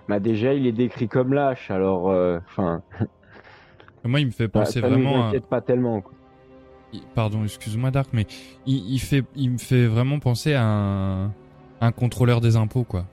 Bah 0.07 0.19
déjà, 0.19 0.53
il 0.53 0.65
est 0.67 0.71
décrit 0.71 1.07
comme 1.07 1.33
lâche, 1.33 1.69
alors, 1.69 2.09
euh, 2.09 2.39
enfin, 2.49 2.81
Moi, 4.05 4.21
il 4.21 4.27
me 4.27 4.31
fait 4.31 4.47
penser 4.47 4.79
ça 4.79 4.87
vraiment 4.87 5.29
à... 5.29 5.39
pas 5.39 5.61
tellement. 5.61 6.01
Quoi. 6.01 6.13
Pardon, 7.13 7.43
excuse-moi 7.43 7.91
Dark, 7.91 8.09
mais 8.13 8.25
il, 8.65 8.93
il 8.93 8.99
fait, 8.99 9.23
il 9.35 9.51
me 9.51 9.57
fait 9.57 9.85
vraiment 9.85 10.19
penser 10.19 10.53
à 10.53 10.63
un, 10.63 11.25
un 11.81 11.91
contrôleur 11.91 12.39
des 12.39 12.55
impôts, 12.55 12.85
quoi. 12.85 13.05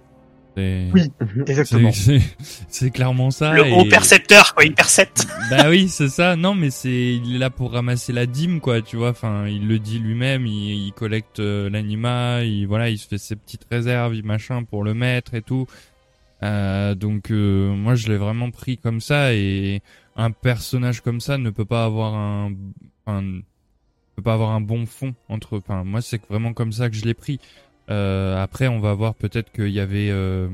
Oui. 0.56 1.10
Exactement. 1.46 1.90
c'est- 2.68 2.90
clairement 2.90 3.32
ça. 3.32 3.52
Le 3.54 3.66
et- 3.66 3.72
haut 3.72 3.84
percepteur, 3.88 4.54
quoi, 4.54 4.64
il 4.64 4.74
percepte. 4.74 5.26
Bah 5.50 5.68
oui, 5.68 5.88
c'est 5.88 6.08
ça. 6.08 6.36
Non, 6.36 6.54
mais 6.54 6.70
c'est 6.70 7.16
il 7.16 7.34
est 7.34 7.38
là 7.38 7.50
pour 7.50 7.72
ramasser 7.72 8.12
la 8.12 8.24
dîme, 8.24 8.60
quoi. 8.60 8.80
Tu 8.80 8.96
vois. 8.96 9.10
Enfin, 9.10 9.46
il 9.46 9.68
le 9.68 9.78
dit 9.78 9.98
lui-même. 9.98 10.46
Il, 10.46 10.86
il 10.86 10.92
collecte 10.92 11.40
euh, 11.40 11.68
l'anima. 11.68 12.44
Il 12.44 12.66
voilà, 12.66 12.88
il 12.88 12.98
se 12.98 13.06
fait 13.08 13.18
ses 13.18 13.36
petites 13.36 13.66
réserves, 13.70 14.14
il 14.14 14.24
machin 14.24 14.62
pour 14.62 14.84
le 14.84 14.94
mettre 14.94 15.34
et 15.34 15.42
tout. 15.42 15.66
Euh, 16.44 16.94
donc 16.94 17.30
euh, 17.30 17.74
moi, 17.74 17.94
je 17.94 18.08
l'ai 18.08 18.16
vraiment 18.16 18.50
pris 18.50 18.78
comme 18.78 19.00
ça. 19.00 19.34
Et 19.34 19.82
un 20.16 20.30
personnage 20.30 21.00
comme 21.00 21.20
ça 21.20 21.38
ne 21.38 21.50
peut 21.50 21.64
pas 21.64 21.84
avoir 21.84 22.14
un, 22.14 22.52
un 23.06 23.22
ne 23.22 23.40
peut 24.16 24.22
pas 24.22 24.34
avoir 24.34 24.50
un 24.50 24.60
bon 24.60 24.86
fond 24.86 25.14
entre. 25.28 25.58
Enfin, 25.58 25.84
moi, 25.84 26.00
c'est 26.00 26.24
vraiment 26.28 26.52
comme 26.52 26.72
ça 26.72 26.88
que 26.90 26.96
je 26.96 27.04
l'ai 27.04 27.14
pris. 27.14 27.40
Euh, 27.90 28.42
après, 28.42 28.68
on 28.68 28.78
va 28.80 28.94
voir 28.94 29.14
peut-être 29.14 29.50
qu'il 29.52 29.68
y 29.70 29.80
avait 29.80 30.08
euh, 30.10 30.48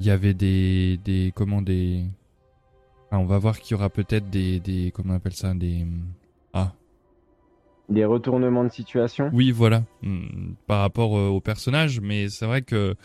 il 0.00 0.06
y 0.06 0.10
avait 0.10 0.34
des 0.34 0.98
des 1.04 1.32
comment 1.34 1.62
des 1.62 2.04
ah, 3.14 3.18
on 3.18 3.26
va 3.26 3.36
voir 3.36 3.60
qu'il 3.60 3.76
y 3.76 3.78
aura 3.78 3.90
peut-être 3.90 4.30
des, 4.30 4.58
des, 4.58 4.90
comment 4.90 5.12
on 5.12 5.16
appelle 5.16 5.34
ça, 5.34 5.52
des, 5.52 5.84
ah, 6.54 6.72
Des 7.90 8.06
retournements 8.06 8.64
de 8.64 8.70
situation. 8.70 9.28
oui, 9.34 9.50
voilà, 9.50 9.82
hmm, 10.00 10.54
par 10.66 10.80
rapport 10.80 11.18
euh, 11.18 11.28
au 11.28 11.38
personnage, 11.42 12.00
mais 12.00 12.30
c'est 12.30 12.46
vrai 12.46 12.62
que, 12.62 12.96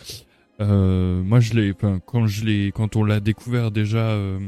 euh, 0.59 1.21
moi, 1.23 1.39
je 1.39 1.53
l'ai, 1.53 1.71
enfin, 1.71 1.99
quand 2.05 2.27
je 2.27 2.45
l'ai, 2.45 2.71
quand 2.71 2.95
on 2.95 3.03
l'a 3.03 3.19
découvert 3.19 3.71
déjà, 3.71 4.11
euh, 4.11 4.39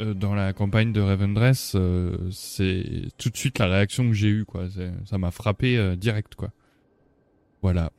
euh, 0.00 0.14
dans 0.14 0.34
la 0.34 0.52
campagne 0.52 0.92
de 0.92 1.00
Ravendress, 1.00 1.72
euh, 1.74 2.30
c'est 2.30 3.08
tout 3.18 3.30
de 3.30 3.36
suite 3.36 3.58
la 3.58 3.66
réaction 3.66 4.06
que 4.08 4.14
j'ai 4.14 4.28
eue, 4.28 4.44
quoi. 4.44 4.64
Ça 5.04 5.18
m'a 5.18 5.30
frappé 5.30 5.76
euh, 5.76 5.96
direct, 5.96 6.34
quoi. 6.34 6.50
Voilà. 7.62 7.90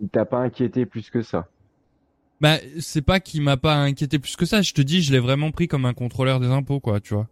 Il 0.00 0.08
t'a 0.08 0.24
pas 0.24 0.38
inquiété 0.38 0.86
plus 0.86 1.10
que 1.10 1.22
ça? 1.22 1.48
Bah, 2.40 2.58
c'est 2.80 3.02
pas 3.02 3.20
qu'il 3.20 3.42
m'a 3.42 3.56
pas 3.56 3.76
inquiété 3.76 4.18
plus 4.18 4.36
que 4.36 4.46
ça. 4.46 4.62
Je 4.62 4.72
te 4.72 4.82
dis, 4.82 5.02
je 5.02 5.12
l'ai 5.12 5.18
vraiment 5.20 5.50
pris 5.52 5.68
comme 5.68 5.84
un 5.84 5.94
contrôleur 5.94 6.40
des 6.40 6.48
impôts, 6.48 6.80
quoi, 6.80 7.00
tu 7.00 7.14
vois. 7.14 7.28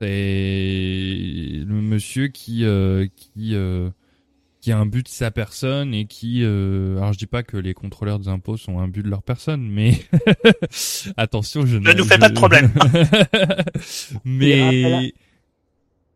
C'est 0.00 0.08
le 1.66 1.80
monsieur 1.80 2.28
qui 2.28 2.64
euh, 2.64 3.06
qui 3.16 3.54
euh, 3.54 3.88
qui 4.66 4.72
a 4.72 4.78
un 4.78 4.86
but 4.86 5.04
de 5.04 5.08
sa 5.08 5.30
personne 5.30 5.94
et 5.94 6.06
qui 6.06 6.42
euh... 6.42 6.96
alors 6.96 7.12
je 7.12 7.18
dis 7.18 7.28
pas 7.28 7.44
que 7.44 7.56
les 7.56 7.72
contrôleurs 7.72 8.18
des 8.18 8.26
impôts 8.26 8.56
sont 8.56 8.80
un 8.80 8.88
but 8.88 9.04
de 9.04 9.08
leur 9.08 9.22
personne, 9.22 9.62
mais 9.62 9.92
attention, 11.16 11.64
je 11.64 11.76
ne 11.76 11.92
nous 11.92 12.04
fais 12.04 12.18
pas 12.18 12.30
de 12.30 12.34
problème. 12.34 12.72
mais 14.24 15.12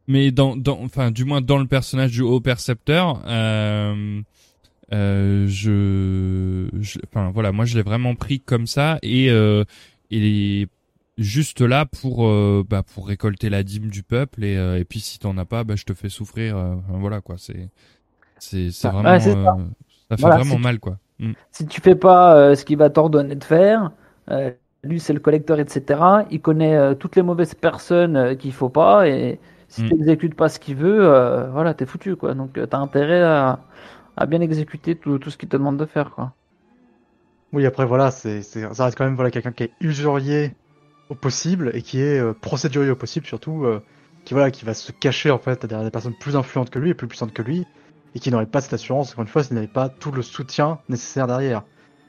mais 0.09 0.32
dans 0.32 0.57
dans 0.57 0.80
enfin 0.82 1.12
du 1.12 1.24
moins 1.24 1.40
dans 1.40 1.59
le 1.59 1.68
personnage 1.68 2.11
du 2.11 2.22
haut 2.22 2.40
percepteur. 2.40 3.22
Euh, 3.28 4.20
euh, 4.92 5.46
je, 5.46 6.68
enfin 7.07 7.30
voilà, 7.30 7.53
moi 7.53 7.66
je 7.66 7.76
l'ai 7.76 7.84
vraiment 7.84 8.16
pris 8.16 8.40
comme 8.40 8.66
ça 8.66 8.98
et 9.05 9.30
euh, 9.30 9.62
et 10.11 10.66
juste 11.18 11.61
là 11.61 11.86
pour 11.86 12.26
euh, 12.26 12.64
bah 12.68 12.82
pour 12.82 13.07
récolter 13.07 13.48
la 13.48 13.62
dîme 13.62 13.90
du 13.90 14.03
peuple 14.03 14.42
et 14.42 14.57
euh, 14.57 14.80
et 14.80 14.84
puis 14.84 14.98
si 14.98 15.20
t'en 15.20 15.38
as 15.38 15.44
pas, 15.44 15.62
bah 15.62 15.76
je 15.76 15.84
te 15.84 15.94
fais 15.94 16.09
souffrir. 16.09 16.57
Euh, 16.57 16.74
voilà 16.88 17.20
quoi, 17.20 17.36
c'est 17.38 17.70
c'est 18.41 18.70
Bah, 18.82 18.91
vraiment 18.91 19.18
ouais, 19.18 19.20
c'est 19.20 19.32
ça. 19.43 19.57
ça 20.11 20.16
fait 20.16 20.30
Voilà, 20.30 20.38
vraiment 20.38 20.59
si- 20.59 20.59
mal 20.59 20.80
quoi. 20.80 20.99
Mm. 21.18 21.32
Si 21.53 21.66
tu 21.66 21.80
fais 21.82 21.97
pas 21.97 22.36
euh, 22.36 22.55
ce 22.57 22.64
qu'il 22.64 22.78
va 22.78 22.91
t'ordonner 22.91 23.36
de 23.36 23.45
faire, 23.45 23.93
euh, 24.30 24.53
lui 24.84 25.01
c'est 25.01 25.12
le 25.14 25.20
collecteur, 25.20 25.61
etc. 25.61 26.26
Il 26.30 26.43
connaît 26.43 26.76
euh, 26.76 26.95
toutes 26.95 27.16
les 27.16 27.22
mauvaises 27.22 27.55
personnes 27.55 28.16
euh, 28.16 28.34
qu'il 28.36 28.53
faut 28.53 28.70
pas 28.70 29.09
et 29.09 29.41
si 29.68 29.82
Mm. 29.82 29.91
tu 29.91 29.95
n'exécutes 29.97 30.34
pas 30.36 30.49
ce 30.51 30.61
qu'il 30.61 30.76
veut, 30.76 31.01
euh, 31.03 31.51
voilà, 31.53 31.74
t'es 31.74 31.86
foutu 31.86 32.16
quoi. 32.16 32.34
Donc 32.34 32.59
euh, 32.59 32.66
t'as 32.66 32.78
intérêt 32.78 33.22
à, 33.22 33.66
à 34.16 34.26
bien 34.26 34.41
exécuter 34.43 34.97
tout, 34.99 35.18
tout 35.18 35.30
ce 35.30 35.38
qu'il 35.38 35.49
te 35.51 35.57
demande 35.59 35.78
de 35.78 35.86
faire 35.86 36.12
quoi. 36.12 36.34
Oui, 37.53 37.66
après 37.66 37.84
voilà, 37.86 38.11
c'est, 38.11 38.43
c'est, 38.43 38.72
ça 38.74 38.84
reste 38.84 38.97
quand 38.97 39.05
même 39.05 39.16
voilà 39.16 39.30
quelqu'un 39.30 39.53
qui 39.53 39.64
est 39.64 39.74
usurier 39.80 40.57
au 41.09 41.14
possible 41.16 41.70
et 41.74 41.82
qui 41.82 42.01
est 42.01 42.18
euh, 42.20 42.34
procédurier 42.34 42.91
au 42.93 42.97
possible 42.97 43.26
surtout, 43.26 43.64
euh, 43.64 43.84
qui 44.24 44.34
voilà, 44.34 44.51
qui 44.53 44.64
va 44.64 44.74
se 44.74 44.93
cacher 44.93 45.30
en 45.30 45.38
fait 45.38 45.66
derrière 45.66 45.84
des 45.84 45.91
personnes 45.91 46.16
plus 46.16 46.36
influentes 46.36 46.70
que 46.70 46.78
lui 46.78 46.91
et 46.91 46.95
plus 46.95 47.09
puissantes 47.09 47.32
que 47.32 47.43
lui 47.43 47.68
et 48.14 48.18
qui 48.18 48.30
n'aurait 48.30 48.46
pas 48.46 48.61
cette 48.61 48.72
assurance 48.72 49.12
encore 49.12 49.22
une 49.22 49.28
fois 49.28 49.42
s'il 49.42 49.54
n'avait 49.54 49.66
pas 49.66 49.88
tout 49.88 50.11
le 50.12 50.22
soutien 50.22 50.78
nécessaire 50.88 51.26
derrière 51.26 51.62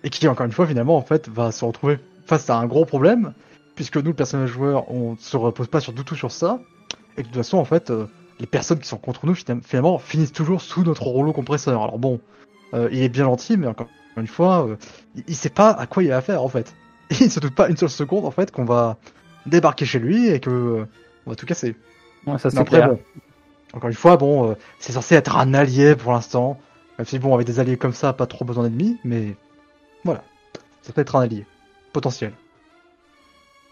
et 0.04 0.10
qui 0.10 0.28
encore 0.28 0.46
une 0.46 0.52
fois 0.52 0.66
finalement 0.68 0.98
en 0.98 1.02
fait 1.02 1.30
va 1.30 1.52
se 1.52 1.64
retrouver 1.66 2.00
face 2.26 2.50
à 2.50 2.58
un 2.58 2.66
gros 2.66 2.86
problème 2.86 3.34
puisque 3.76 3.98
nous 3.98 4.10
le 4.10 4.14
personnage 4.14 4.50
joueur 4.50 4.90
on 4.92 5.16
se 5.18 5.38
repose 5.38 5.68
pas 5.68 5.80
sur 5.80 5.94
du 5.94 6.04
tout 6.04 6.16
sur 6.16 6.32
ça 6.32 6.60
et 7.18 7.24
que 7.24 7.28
de 7.28 7.34
toute 7.34 7.36
façon 7.38 7.58
en 7.58 7.66
fait 7.66 7.92
euh, 7.92 8.08
les 8.40 8.48
personnes 8.48 8.80
qui 8.80 8.88
sont 8.88 8.98
contre 8.98 9.26
nous 9.26 9.36
finalement- 9.36 10.00
finissent 10.00 10.34
toujours 10.34 10.62
sous 10.62 10.84
notre 10.84 11.04
rouleau 11.04 11.32
compresseur. 11.32 11.82
Alors 11.84 12.00
bon, 12.00 12.20
euh, 12.74 12.90
il 12.92 13.02
est 13.04 13.10
bien 13.10 13.26
gentil 13.26 13.56
mais 13.56 13.68
encore 13.68 13.88
une 14.18 14.28
fois, 14.28 14.68
euh, 14.68 14.76
il, 15.16 15.24
il 15.28 15.36
sait 15.36 15.50
pas 15.50 15.70
à 15.70 15.86
quoi 15.86 16.04
il 16.04 16.12
a 16.12 16.18
affaire 16.18 16.44
en 16.44 16.50
fait. 16.50 16.76
Il 17.20 17.30
se 17.30 17.40
doute 17.42 17.56
pas 17.56 17.70
une 17.70 17.76
seule 17.78 17.90
seconde 17.90 18.26
en 18.26 18.32
fait 18.32 18.52
qu'on 18.52 18.64
va 18.64 18.98
débarquer 19.46 19.86
chez 19.86 20.00
lui 20.00 20.30
et 20.30 20.40
que 20.40 20.50
euh, 20.50 20.86
on 21.26 21.32
va 21.32 21.36
tout 21.36 21.46
casser. 21.46 21.76
Ouais, 22.26 22.38
ça 22.38 22.50
c'est 22.50 22.64
clair. 22.64 22.90
bon, 22.90 23.00
encore 23.74 23.90
une 23.90 23.96
fois, 23.96 24.18
bon, 24.18 24.52
euh, 24.52 24.56
c'est 24.80 24.94
censé 24.94 25.16
être 25.16 25.38
un 25.38 25.54
allié 25.54 25.96
pour 25.96 26.12
l'instant. 26.12 26.60
Même 26.98 27.06
si 27.06 27.20
bon, 27.20 27.34
avec 27.34 27.48
des 27.48 27.60
alliés 27.60 27.78
comme 27.78 27.94
ça, 27.94 28.14
pas 28.14 28.28
trop 28.28 28.46
besoin 28.46 28.64
d'ennemis, 28.64 28.98
mais 29.04 29.36
voilà, 30.04 30.24
ça 30.82 30.94
peut 30.94 31.02
être 31.02 31.16
un 31.16 31.22
allié 31.22 31.46
potentiel. 31.94 32.34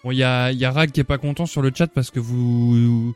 Bon, 0.04 0.12
il 0.12 0.18
y 0.18 0.24
a, 0.24 0.52
y 0.52 0.66
a 0.66 0.72
Rag 0.72 0.91
qui 0.91 1.02
est 1.02 1.06
pas 1.06 1.18
content 1.18 1.45
sur 1.45 1.62
le 1.62 1.72
chat 1.76 1.88
parce 1.88 2.12
que 2.12 2.20
vous 2.20 3.14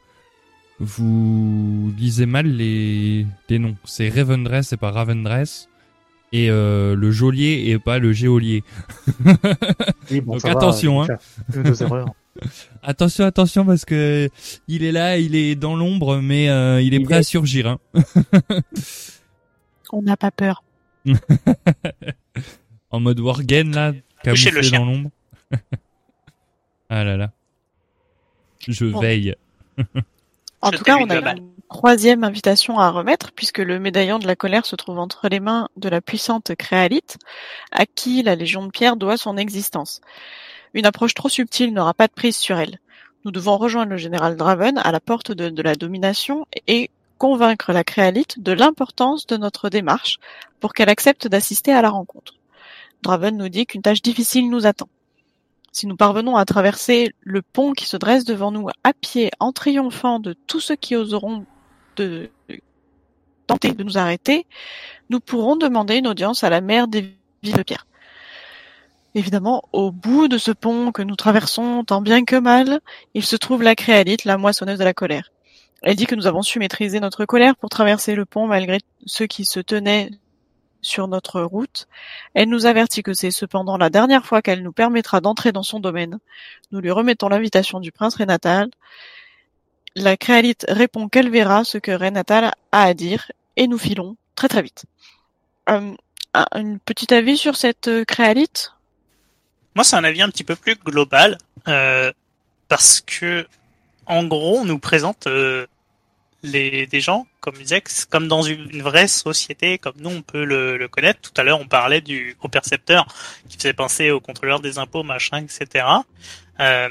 vous 0.79 1.93
lisez 1.97 2.25
mal 2.25 2.47
les, 2.47 3.25
les 3.49 3.59
noms. 3.59 3.75
C'est 3.85 4.09
Ravendress 4.09 4.73
et 4.73 4.77
pas 4.77 4.91
Ravendress. 4.91 5.69
Et 6.31 6.49
euh, 6.49 6.95
le 6.95 7.11
geôlier 7.11 7.65
et 7.67 7.77
pas 7.77 7.99
le 7.99 8.11
géolier. 8.11 8.63
Oui, 10.09 10.19
bon, 10.19 10.33
Donc 10.33 10.41
va, 10.41 10.49
attention, 10.49 11.03
euh, 11.03 11.07
hein. 11.55 11.73
Erreurs. 11.79 12.07
Attention, 12.83 13.25
attention 13.25 13.65
parce 13.65 13.85
que 13.85 14.29
il 14.67 14.83
est 14.83 14.91
là, 14.91 15.17
il 15.17 15.35
est 15.35 15.55
dans 15.55 15.75
l'ombre, 15.75 16.17
mais 16.17 16.49
euh, 16.49 16.81
il 16.81 16.93
est 16.93 16.97
Il 16.97 17.03
prêt 17.03 17.15
est- 17.15 17.19
à 17.19 17.23
surgir. 17.23 17.67
Hein. 17.67 17.79
On 19.91 20.01
n'a 20.01 20.17
pas 20.17 20.31
peur. 20.31 20.63
En 22.91 22.99
mode 22.99 23.19
Worgen 23.19 23.73
là, 23.73 23.91
le 23.91 24.01
camouflé 24.23 24.61
chien. 24.63 24.79
dans 24.79 24.85
l'ombre. 24.85 25.09
ah 26.89 27.03
là 27.03 27.17
là. 27.17 27.31
Je 28.67 28.85
Bon. 28.85 28.99
veille. 28.99 29.35
En 30.61 30.71
Je 30.71 30.77
tout 30.77 30.83
cas, 30.83 30.97
on 30.97 31.09
a 31.09 31.15
une 31.35 31.49
troisième 31.69 32.23
invitation 32.23 32.77
à 32.79 32.91
remettre, 32.91 33.31
puisque 33.31 33.57
le 33.57 33.79
médaillon 33.79 34.19
de 34.19 34.27
la 34.27 34.35
colère 34.35 34.65
se 34.67 34.75
trouve 34.75 34.99
entre 34.99 35.27
les 35.27 35.39
mains 35.39 35.69
de 35.75 35.89
la 35.89 36.01
puissante 36.01 36.53
Créalite, 36.55 37.17
à 37.71 37.85
qui 37.87 38.21
la 38.21 38.35
Légion 38.35 38.63
de 38.65 38.69
Pierre 38.71 38.95
doit 38.95 39.17
son 39.17 39.37
existence. 39.37 39.99
Une 40.73 40.85
approche 40.85 41.13
trop 41.13 41.29
subtile 41.29 41.73
n'aura 41.73 41.93
pas 41.93 42.07
de 42.07 42.13
prise 42.13 42.35
sur 42.35 42.57
elle. 42.57 42.79
Nous 43.25 43.31
devons 43.31 43.57
rejoindre 43.57 43.91
le 43.91 43.97
général 43.97 44.35
Draven 44.35 44.77
à 44.77 44.91
la 44.91 44.99
porte 44.99 45.31
de, 45.31 45.61
la 45.61 45.75
domination 45.75 46.45
et 46.67 46.89
convaincre 47.17 47.71
la 47.71 47.83
Créalite 47.83 48.41
de 48.41 48.51
l'importance 48.51 49.27
de 49.27 49.37
notre 49.37 49.69
démarche 49.69 50.19
pour 50.59 50.73
qu'elle 50.73 50.89
accepte 50.89 51.27
d'assister 51.27 51.71
à 51.71 51.81
la 51.81 51.89
rencontre. 51.89 52.33
Draven 53.01 53.37
nous 53.37 53.49
dit 53.49 53.65
qu'une 53.65 53.81
tâche 53.81 54.01
difficile 54.01 54.49
nous 54.49 54.65
attend. 54.65 54.89
Si 55.71 55.87
nous 55.87 55.95
parvenons 55.95 56.35
à 56.35 56.45
traverser 56.45 57.13
le 57.21 57.41
pont 57.41 57.73
qui 57.73 57.85
se 57.85 57.97
dresse 57.97 58.25
devant 58.25 58.51
nous 58.51 58.67
à 58.83 58.93
pied 58.93 59.31
en 59.39 59.51
triomphant 59.51 60.19
de 60.19 60.33
tous 60.47 60.59
ceux 60.59 60.75
qui 60.75 60.95
oseront 60.95 61.45
tenter 63.47 63.71
de 63.71 63.83
nous 63.83 63.97
arrêter, 63.97 64.45
nous 65.09 65.19
pourrons 65.19 65.55
demander 65.55 65.97
une 65.97 66.07
audience 66.07 66.43
à 66.43 66.49
la 66.49 66.61
mère 66.61 66.87
des 66.87 67.13
villes 67.41 67.57
de 67.57 67.63
pierre. 67.63 67.85
Évidemment, 69.15 69.63
au 69.73 69.91
bout 69.91 70.27
de 70.27 70.37
ce 70.37 70.51
pont 70.51 70.91
que 70.91 71.03
nous 71.03 71.15
traversons 71.15 71.83
tant 71.83 72.01
bien 72.01 72.25
que 72.25 72.35
mal, 72.35 72.79
il 73.13 73.23
se 73.23 73.35
trouve 73.35 73.61
la 73.61 73.75
créalite, 73.75 74.25
la 74.25 74.37
moissonneuse 74.37 74.79
de 74.79 74.83
la 74.83 74.93
colère. 74.93 75.31
Elle 75.83 75.95
dit 75.95 76.05
que 76.05 76.15
nous 76.15 76.27
avons 76.27 76.41
su 76.41 76.59
maîtriser 76.59 76.99
notre 76.99 77.25
colère 77.25 77.55
pour 77.55 77.69
traverser 77.69 78.15
le 78.15 78.25
pont 78.25 78.47
malgré 78.47 78.79
ceux 79.05 79.27
qui 79.27 79.45
se 79.45 79.59
tenaient 79.59 80.09
sur 80.81 81.07
notre 81.07 81.41
route. 81.41 81.87
Elle 82.33 82.49
nous 82.49 82.65
avertit 82.65 83.03
que 83.03 83.13
c'est 83.13 83.31
cependant 83.31 83.77
la 83.77 83.89
dernière 83.89 84.25
fois 84.25 84.41
qu'elle 84.41 84.63
nous 84.63 84.71
permettra 84.71 85.21
d'entrer 85.21 85.51
dans 85.51 85.63
son 85.63 85.79
domaine. 85.79 86.19
Nous 86.71 86.79
lui 86.79 86.91
remettons 86.91 87.29
l'invitation 87.29 87.79
du 87.79 87.91
prince 87.91 88.15
Renatal. 88.15 88.69
La 89.95 90.17
créalite 90.17 90.65
répond 90.69 91.07
qu'elle 91.07 91.29
verra 91.29 91.63
ce 91.63 91.77
que 91.77 91.91
Renatal 91.91 92.51
a 92.71 92.83
à 92.83 92.93
dire 92.93 93.31
et 93.57 93.67
nous 93.67 93.77
filons 93.77 94.17
très 94.35 94.47
très 94.47 94.61
vite. 94.61 94.85
Euh, 95.69 95.93
un 96.33 96.77
petit 96.77 97.13
avis 97.13 97.37
sur 97.37 97.55
cette 97.55 97.87
euh, 97.87 98.03
créalite 98.05 98.72
Moi, 99.75 99.83
c'est 99.83 99.95
un 99.95 100.03
avis 100.03 100.21
un 100.21 100.29
petit 100.29 100.43
peu 100.43 100.55
plus 100.55 100.75
global, 100.75 101.37
euh, 101.67 102.11
parce 102.67 103.01
que, 103.01 103.47
en 104.05 104.23
gros, 104.25 104.59
on 104.59 104.65
nous 104.65 104.79
présente 104.79 105.27
euh, 105.27 105.65
les, 106.43 106.85
des 106.87 107.01
gens, 107.01 107.25
comme 107.39 107.55
c'est 107.63 108.05
comme 108.09 108.27
dans 108.27 108.43
une 108.43 108.81
vraie 108.81 109.07
société, 109.07 109.77
comme 109.77 109.95
nous, 109.97 110.09
on 110.09 110.21
peut 110.21 110.43
le, 110.43 110.77
le 110.77 110.87
connaître. 110.87 111.21
Tout 111.21 111.39
à 111.39 111.43
l'heure, 111.43 111.59
on 111.59 111.67
parlait 111.67 112.01
du 112.01 112.35
au 112.41 112.49
percepteur, 112.49 113.07
qui 113.49 113.57
faisait 113.57 113.73
penser 113.73 114.11
au 114.11 114.19
contrôleur 114.19 114.59
des 114.59 114.77
impôts, 114.77 115.03
machin, 115.03 115.43
etc. 115.43 115.85
Euh, 116.59 116.89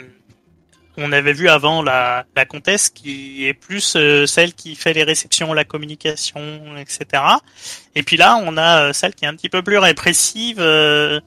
on 0.96 1.12
avait 1.12 1.32
vu 1.32 1.48
avant 1.48 1.82
la, 1.82 2.26
la 2.36 2.44
comtesse 2.44 2.90
qui 2.90 3.46
est 3.46 3.54
plus 3.54 3.94
euh, 3.96 4.26
celle 4.26 4.52
qui 4.52 4.74
fait 4.74 4.92
les 4.92 5.04
réceptions, 5.04 5.52
la 5.54 5.64
communication, 5.64 6.76
etc. 6.76 7.22
Et 7.94 8.02
puis 8.02 8.16
là, 8.16 8.36
on 8.42 8.56
a 8.56 8.82
euh, 8.82 8.92
celle 8.92 9.14
qui 9.14 9.24
est 9.24 9.28
un 9.28 9.34
petit 9.34 9.48
peu 9.48 9.62
plus 9.62 9.78
répressive, 9.78 10.58
euh, 10.60 11.20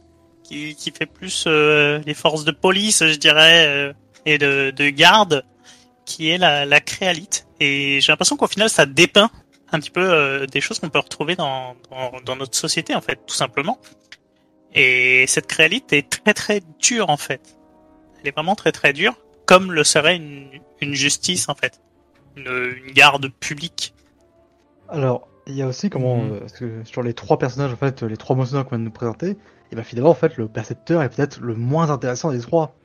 qui, 0.47 0.75
qui 0.75 0.91
fait 0.91 1.05
plus 1.07 1.45
euh, 1.47 1.99
les 2.05 2.13
forces 2.13 2.43
de 2.43 2.51
police, 2.51 3.03
je 3.05 3.17
dirais, 3.17 3.65
euh, 3.67 3.93
et 4.25 4.37
de, 4.37 4.71
de 4.71 4.89
garde, 4.89 5.43
qui 6.05 6.29
est 6.29 6.37
la, 6.37 6.65
la 6.65 6.79
créalite. 6.79 7.47
Et 7.59 7.99
j'ai 8.01 8.11
l'impression 8.11 8.37
qu'au 8.37 8.47
final, 8.47 8.69
ça 8.69 8.85
dépeint 8.85 9.29
un 9.71 9.79
petit 9.79 9.89
peu 9.89 10.01
euh, 10.07 10.45
des 10.45 10.61
choses 10.61 10.79
qu'on 10.79 10.89
peut 10.89 10.99
retrouver 10.99 11.35
dans, 11.35 11.75
dans, 11.89 12.21
dans 12.23 12.35
notre 12.35 12.55
société, 12.55 12.93
en 12.95 13.01
fait, 13.01 13.19
tout 13.25 13.35
simplement. 13.35 13.79
Et 14.73 15.25
cette 15.27 15.47
créalite 15.47 15.91
est 15.93 16.09
très 16.09 16.33
très 16.33 16.61
dure, 16.79 17.09
en 17.09 17.17
fait. 17.17 17.57
Elle 18.21 18.27
est 18.29 18.31
vraiment 18.31 18.55
très 18.55 18.71
très 18.71 18.93
dure, 18.93 19.15
comme 19.45 19.71
le 19.71 19.83
serait 19.83 20.15
une, 20.17 20.49
une 20.81 20.93
justice, 20.93 21.49
en 21.49 21.55
fait. 21.55 21.81
Une, 22.35 22.47
une 22.85 22.91
garde 22.93 23.29
publique. 23.39 23.93
Alors, 24.89 25.27
il 25.47 25.55
y 25.55 25.61
a 25.61 25.67
aussi 25.67 25.89
comment, 25.89 26.17
Mhm. 26.17 26.33
euh, 26.33 26.39
parce 26.41 26.53
que 26.53 26.83
sur 26.83 27.01
les 27.03 27.13
trois 27.13 27.37
personnages, 27.39 27.71
en 27.71 27.77
fait, 27.77 28.03
les 28.03 28.17
trois 28.17 28.35
moissonneurs 28.35 28.65
qu'on 28.65 28.71
vient 28.71 28.79
de 28.79 28.83
nous 28.85 28.91
présenter, 28.91 29.37
et 29.75 29.77
ben 29.77 29.83
finalement, 29.83 30.11
en 30.11 30.15
fait, 30.15 30.37
le 30.37 30.47
percepteur 30.47 31.01
est 31.01 31.09
peut-être 31.09 31.41
le 31.41 31.53
moins 31.55 31.89
intéressant 31.89 32.31
des 32.31 32.39
trois. 32.39 32.75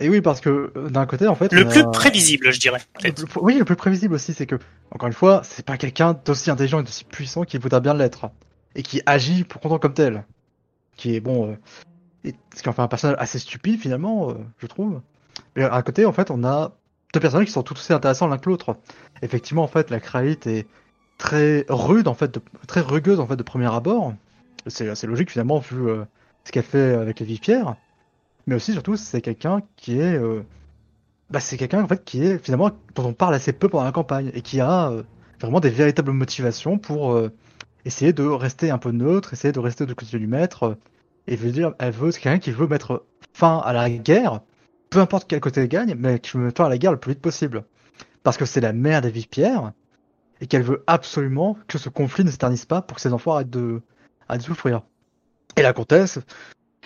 Et 0.00 0.08
oui, 0.08 0.20
parce 0.20 0.40
que 0.40 0.72
euh, 0.76 0.90
d'un 0.90 1.06
côté, 1.06 1.26
en 1.26 1.34
fait, 1.34 1.52
Le 1.52 1.66
plus 1.66 1.80
a- 1.80 1.90
prévisible, 1.90 2.52
je 2.52 2.60
dirais. 2.60 2.78
Le 2.78 3.00
peut-être. 3.10 3.26
plus- 3.26 3.40
oui, 3.40 3.58
le 3.58 3.64
plus 3.64 3.74
prévisible 3.74 4.14
aussi, 4.14 4.32
c'est 4.32 4.46
que, 4.46 4.54
encore 4.92 5.08
une 5.08 5.12
fois, 5.12 5.40
c'est 5.42 5.66
pas 5.66 5.76
quelqu'un 5.76 6.16
d'aussi 6.24 6.50
intelligent 6.52 6.78
et 6.80 6.82
d'aussi 6.84 7.04
puissant 7.04 7.42
qu'il 7.42 7.58
voudrait 7.60 7.80
bien 7.80 7.94
l'être. 7.94 8.30
Et 8.76 8.82
qui 8.82 9.02
agit 9.06 9.42
pour 9.42 9.60
content 9.60 9.78
comme 9.80 9.94
tel. 9.94 10.24
Qui 10.96 11.16
est, 11.16 11.20
bon, 11.20 11.50
euh, 11.50 11.56
et- 12.22 12.34
ce 12.54 12.62
qui 12.62 12.68
en 12.68 12.72
fait 12.72 12.82
un 12.82 12.86
personnage 12.88 13.16
assez 13.18 13.40
stupide, 13.40 13.80
finalement, 13.80 14.30
euh, 14.30 14.34
je 14.58 14.66
trouve. 14.68 15.00
Mais 15.56 15.64
à 15.64 15.82
côté, 15.82 16.06
en 16.06 16.12
fait, 16.12 16.30
on 16.30 16.44
a 16.44 16.76
deux 17.12 17.18
personnages 17.20 17.46
qui 17.46 17.52
sont 17.52 17.62
tout 17.64 17.74
aussi 17.74 17.92
intéressants 17.92 18.28
l'un 18.28 18.38
que 18.38 18.48
l'autre. 18.48 18.76
Effectivement, 19.22 19.64
en 19.64 19.68
fait, 19.68 19.90
la 19.90 19.98
Kraït 19.98 20.46
est 20.46 20.66
très 21.16 21.64
rude 21.68 22.06
en 22.06 22.14
fait, 22.14 22.32
de, 22.34 22.40
très 22.68 22.80
rugueuse 22.80 23.18
en 23.18 23.26
fait 23.26 23.34
de 23.36 23.42
premier 23.42 23.72
abord. 23.74 24.14
C'est 24.66 25.06
logique 25.06 25.30
finalement 25.30 25.58
vu 25.58 25.88
euh, 25.88 26.04
ce 26.44 26.52
qu'elle 26.52 26.64
fait 26.64 26.94
avec 26.94 27.20
les 27.20 27.26
vives-pierres. 27.26 27.76
Mais 28.46 28.54
aussi 28.54 28.72
surtout 28.72 28.96
c'est 28.96 29.20
quelqu'un 29.20 29.62
qui 29.76 29.98
est, 29.98 30.16
euh, 30.18 30.42
bah 31.30 31.40
c'est 31.40 31.56
quelqu'un 31.56 31.82
en 31.82 31.88
fait 31.88 32.04
qui 32.04 32.24
est 32.24 32.38
finalement 32.38 32.70
dont 32.94 33.04
on 33.04 33.12
parle 33.12 33.34
assez 33.34 33.52
peu 33.52 33.68
pendant 33.68 33.84
la 33.84 33.92
campagne 33.92 34.30
et 34.34 34.42
qui 34.42 34.60
a 34.60 34.90
euh, 34.90 35.02
vraiment 35.40 35.60
des 35.60 35.70
véritables 35.70 36.12
motivations 36.12 36.78
pour 36.78 37.12
euh, 37.12 37.30
essayer 37.84 38.12
de 38.12 38.24
rester 38.24 38.70
un 38.70 38.78
peu 38.78 38.90
neutre, 38.90 39.32
essayer 39.32 39.52
de 39.52 39.60
rester 39.60 39.86
de 39.86 39.94
côté 39.94 40.18
du 40.18 40.26
maître. 40.26 40.64
euh, 40.64 40.74
et 41.26 41.36
veut 41.36 41.50
dire, 41.50 41.74
elle 41.78 41.92
veut 41.92 42.10
c'est 42.10 42.20
quelqu'un 42.20 42.38
qui 42.38 42.50
veut 42.50 42.66
mettre 42.66 43.04
fin 43.34 43.58
à 43.58 43.74
la 43.74 43.90
guerre, 43.90 44.40
peu 44.88 44.98
importe 44.98 45.28
quel 45.28 45.40
côté 45.40 45.60
elle 45.60 45.68
gagne, 45.68 45.94
mais 45.94 46.18
qui 46.20 46.36
veut 46.36 46.44
mettre 46.44 46.56
fin 46.56 46.66
à 46.66 46.70
la 46.70 46.78
guerre 46.78 46.92
le 46.92 46.98
plus 46.98 47.12
vite 47.12 47.20
possible. 47.20 47.64
Parce 48.22 48.38
que 48.38 48.46
c'est 48.46 48.62
la 48.62 48.72
mère 48.72 49.02
des 49.02 49.10
vives-pierres 49.10 49.72
et 50.40 50.46
qu'elle 50.46 50.62
veut 50.62 50.84
absolument 50.86 51.58
que 51.68 51.76
ce 51.76 51.90
conflit 51.90 52.24
ne 52.24 52.30
s'éternise 52.30 52.64
pas 52.64 52.80
pour 52.80 52.96
que 52.96 53.02
ses 53.02 53.12
enfants 53.12 53.34
arrêtent 53.34 53.50
de, 53.50 53.82
de 54.36 54.42
souffrir. 54.42 54.82
Et 55.56 55.62
la 55.62 55.72
comtesse, 55.72 56.18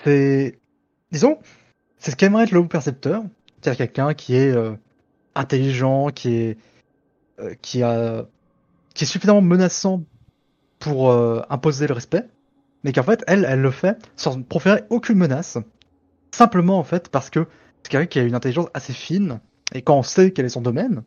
c'est, 0.05 0.59
disons, 1.11 1.39
c'est 1.99 2.13
ce 2.13 2.17
qu'aimerait 2.17 2.45
être 2.45 2.53
le 2.53 2.67
percepteur, 2.67 3.23
c'est-à-dire 3.61 3.79
quelqu'un 3.79 4.15
qui 4.15 4.37
est 4.37 4.51
euh, 4.51 4.75
intelligent, 5.35 6.09
qui 6.09 6.35
est, 6.35 6.59
euh, 7.41 7.55
qui 7.61 7.83
a, 7.83 8.27
qui 8.95 9.05
est 9.05 9.07
suffisamment 9.07 9.43
menaçant 9.43 10.03
pour 10.79 11.11
euh, 11.11 11.43
imposer 11.51 11.87
le 11.87 11.95
respect, 11.95 12.25
mais 12.85 12.93
qu'en 12.93 13.03
fait, 13.03 13.23
elle, 13.27 13.47
elle 13.49 13.61
le 13.61 13.71
fait 13.71 13.97
sans 14.17 14.43
proférer 14.43 14.83
aucune 14.91 15.17
menace, 15.19 15.59
simplement 16.33 16.79
en 16.79 16.85
fait 16.85 17.09
parce 17.09 17.31
que 17.31 17.47
c'est 17.83 17.91
quelqu'un 17.91 18.07
qui 18.07 18.19
a 18.19 18.23
une 18.23 18.35
intelligence 18.35 18.69
assez 18.75 18.93
fine, 18.93 19.41
et 19.75 19.83
quand 19.83 19.97
on 19.97 20.03
sait 20.03 20.33
quel 20.33 20.47
est 20.47 20.51
son 20.51 20.61
domaine, 20.61 21.03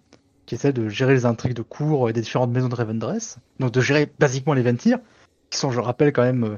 qui 0.46 0.56
essaie 0.56 0.74
de 0.74 0.88
gérer 0.88 1.14
les 1.14 1.26
intrigues 1.26 1.56
de 1.56 1.62
cours 1.62 2.10
et 2.10 2.14
des 2.14 2.22
différentes 2.22 2.52
maisons 2.52 2.70
de 2.70 2.76
Ravendress, 2.76 3.38
donc 3.60 3.72
de 3.72 3.82
gérer 3.82 4.12
basiquement 4.20 4.54
les 4.54 4.62
Ventir, 4.62 5.00
qui 5.50 5.58
sont, 5.60 5.72
je 5.72 5.80
rappelle, 5.80 6.12
quand 6.14 6.24
même 6.24 6.44
euh, 6.44 6.58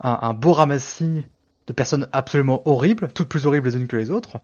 un, 0.00 0.18
un 0.22 0.32
beau 0.34 0.52
ramassis 0.52 1.24
de 1.66 1.72
personnes 1.72 2.08
absolument 2.12 2.62
horribles, 2.68 3.10
toutes 3.14 3.28
plus 3.28 3.46
horribles 3.46 3.68
les 3.68 3.76
unes 3.76 3.86
que 3.86 3.96
les 3.96 4.10
autres. 4.10 4.38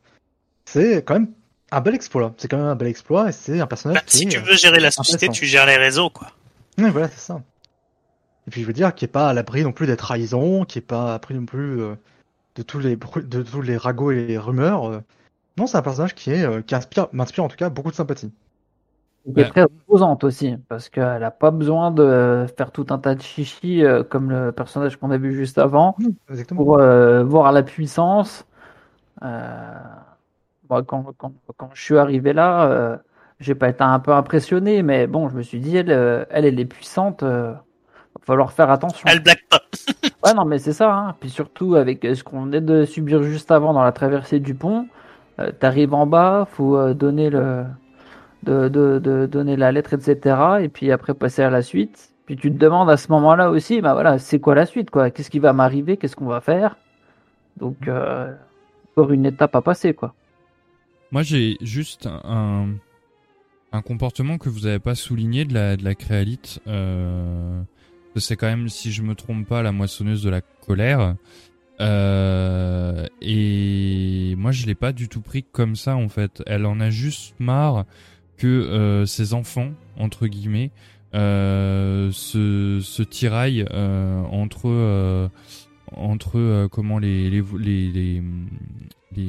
C'est 0.65 1.03
quand 1.05 1.15
même 1.15 1.29
un 1.71 1.81
bel 1.81 1.95
exploit. 1.95 2.35
C'est 2.37 2.49
quand 2.49 2.59
même 2.59 2.67
un 2.67 2.77
bel 2.77 2.89
exploit 2.89 3.29
et 3.29 3.33
c'est 3.33 3.61
un 3.61 3.67
personnage 3.67 3.97
Bah, 3.97 4.03
qui 4.07 4.19
si 4.19 4.25
est, 4.25 4.29
tu 4.29 4.39
veux 4.39 4.57
gérer 4.57 4.81
la 4.81 4.91
société, 4.91 5.29
tu 5.29 5.45
gères 5.47 5.67
les 5.67 5.77
réseaux, 5.77 6.11
quoi. 6.11 6.29
Oui, 6.79 6.91
voilà, 6.91 7.09
c'est 7.09 7.19
ça. 7.21 7.43
Et 8.47 8.51
puis 8.51 8.63
je 8.63 8.67
veux 8.67 8.73
dire, 8.73 8.95
qui 8.95 9.05
est 9.05 9.09
pas 9.09 9.29
à 9.29 9.33
l'abri 9.35 9.63
non 9.65 9.73
plus 9.73 9.87
des 9.87 9.97
trahisons, 9.97 10.65
qui 10.65 10.79
est 10.79 10.83
pas 10.83 11.09
à 11.09 11.13
l'abri 11.13 11.35
non 11.35 11.45
plus 11.45 11.81
euh, 11.83 11.97
de 12.55 12.63
tous 12.63 12.79
les 12.79 12.97
de 12.97 13.43
tous 13.43 13.61
les 13.63 13.77
ragots 13.77 14.11
et 14.11 14.27
les 14.27 14.39
rumeurs. 14.39 14.89
euh. 14.89 15.01
Non, 15.59 15.67
c'est 15.67 15.77
un 15.77 15.83
personnage 15.83 16.15
qui 16.15 16.31
est 16.31 16.45
euh, 16.45 16.63
qui 16.63 16.75
inspire, 16.75 17.09
m'inspire 17.13 17.45
en 17.45 17.49
tout 17.49 17.57
cas 17.57 17.69
beaucoup 17.69 17.91
de 17.91 17.97
sympathie. 17.97 18.33
Qui 19.35 19.41
est 19.41 19.45
Ouais. 19.45 19.49
très 19.49 19.63
opposante 19.65 20.25
aussi, 20.25 20.57
parce 20.69 20.89
qu'elle 20.89 21.23
a 21.25 21.31
pas 21.31 21.51
besoin 21.51 21.91
de 21.91 22.47
faire 22.57 22.71
tout 22.73 22.87
un 22.91 22.99
tas 22.99 23.15
de 23.15 23.23
chichis 23.23 23.85
euh, 23.85 24.03
comme 24.03 24.31
le 24.31 24.53
personnage 24.53 24.97
qu'on 24.97 25.11
a 25.11 25.19
vu 25.19 25.35
juste 25.35 25.59
avant 25.59 25.97
Exactement. 26.31 26.65
pour 26.65 26.79
euh, 26.81 27.25
voir 27.25 27.53
la 27.53 27.63
puissance. 27.63 28.47
Euh, 29.23 29.75
moi, 30.71 30.83
quand, 30.83 31.05
quand, 31.19 31.33
quand 31.57 31.71
je 31.75 31.83
suis 31.83 31.99
arrivé 31.99 32.33
là, 32.33 32.71
euh, 32.71 32.97
j'ai 33.41 33.55
pas 33.55 33.69
été 33.69 33.83
un 33.85 33.99
peu 34.01 34.13
impressionné, 34.13 34.83
mais 34.83 35.07
bon, 35.07 35.29
je 35.29 35.37
me 35.37 35.43
suis 35.43 35.61
dit, 35.61 35.77
elle, 35.77 35.91
euh, 35.91 36.25
elle, 36.31 36.45
elle 36.45 36.61
est 36.61 36.65
puissante, 36.67 37.23
euh, 37.23 37.53
va 37.53 38.21
falloir 38.25 38.53
faire 38.53 38.71
attention. 38.71 39.09
Elle 39.11 39.23
blague 39.23 39.43
pas. 39.51 39.61
Ouais, 40.25 40.35
non, 40.35 40.45
mais 40.45 40.59
c'est 40.59 40.73
ça. 40.73 40.93
Hein. 40.95 41.15
Puis 41.21 41.31
surtout, 41.31 41.77
avec 41.77 42.05
ce 42.05 42.25
qu'on 42.25 42.43
venait 42.43 42.61
de 42.61 42.85
subir 42.85 43.23
juste 43.23 43.51
avant 43.53 43.73
dans 43.73 43.83
la 43.85 43.93
traversée 43.93 44.41
du 44.41 44.55
pont, 44.55 44.89
euh, 45.41 45.53
t'arrives 45.53 45.95
en 45.95 46.07
bas, 46.07 46.47
faut 46.51 46.77
euh, 46.77 46.93
donner 46.95 47.31
le, 47.31 47.65
de, 48.43 48.69
de, 48.69 49.27
donner 49.27 49.57
la 49.57 49.73
lettre, 49.73 49.95
etc. 49.95 50.37
Et 50.63 50.69
puis 50.69 50.91
après 50.93 51.15
passer 51.15 51.43
à 51.43 51.51
la 51.51 51.63
suite. 51.63 52.13
Puis 52.27 52.37
tu 52.37 52.53
te 52.53 52.59
demandes 52.59 52.91
à 52.91 52.97
ce 52.97 53.11
moment-là 53.13 53.51
aussi, 53.51 53.81
bah 53.81 53.95
voilà, 53.95 54.19
c'est 54.19 54.39
quoi 54.39 54.55
la 54.55 54.67
suite, 54.67 54.91
quoi? 54.91 55.11
Qu'est-ce 55.11 55.31
qui 55.31 55.39
va 55.39 55.53
m'arriver? 55.53 55.97
Qu'est-ce 55.97 56.15
qu'on 56.15 56.27
va 56.27 56.41
faire? 56.41 56.77
Donc, 57.57 57.89
euh, 57.89 58.35
encore 58.93 59.13
une 59.13 59.25
étape 59.25 59.57
à 59.57 59.63
passer, 59.63 59.95
quoi. 59.95 60.15
Moi, 61.11 61.23
j'ai 61.23 61.57
juste 61.63 62.07
un, 62.07 62.69
un 63.73 63.83
comportement 63.83 64.37
que 64.37 64.51
vous 64.51 64.67
avez 64.67 64.79
pas 64.79 64.95
souligné 64.95 65.45
de 65.47 65.55
la, 65.55 65.77
de 65.77 65.85
la 65.85 65.95
créalite. 65.95 66.61
Euh, 66.67 67.63
c'est 68.17 68.37
quand 68.37 68.47
même, 68.47 68.69
si 68.69 68.93
je 68.93 69.03
me 69.03 69.15
trompe 69.15 69.47
pas, 69.47 69.63
la 69.63 69.73
moissonneuse 69.73 70.23
de 70.23 70.31
la 70.31 70.41
colère. 70.41 71.15
Euh, 71.81 73.07
et 73.21 74.35
moi, 74.37 74.51
je 74.53 74.67
l'ai 74.67 74.75
pas 74.75 74.93
du 74.93 75.09
tout 75.09 75.21
pris 75.21 75.45
comme 75.45 75.77
ça, 75.77 75.97
en 75.97 76.09
fait. 76.09 76.43
Elle 76.47 76.67
en 76.67 76.81
a 76.81 76.91
juste 76.91 77.35
marre 77.39 77.85
que 78.39 78.47
euh, 78.47 79.05
ses 79.07 79.35
enfants, 79.35 79.71
entre 79.99 80.27
guillemets, 80.27 80.71
euh, 81.15 82.11
se, 82.13 82.81
se 82.83 83.03
tiraillent 83.03 83.67
euh, 83.73 84.23
entre 84.31 84.69
euh, 84.69 85.29
entre 85.97 86.39
euh, 86.39 86.69
comment 86.69 86.99
les 86.99 87.31
les 87.31 87.43
les 87.59 87.91
les, 87.91 88.23
les 89.17 89.25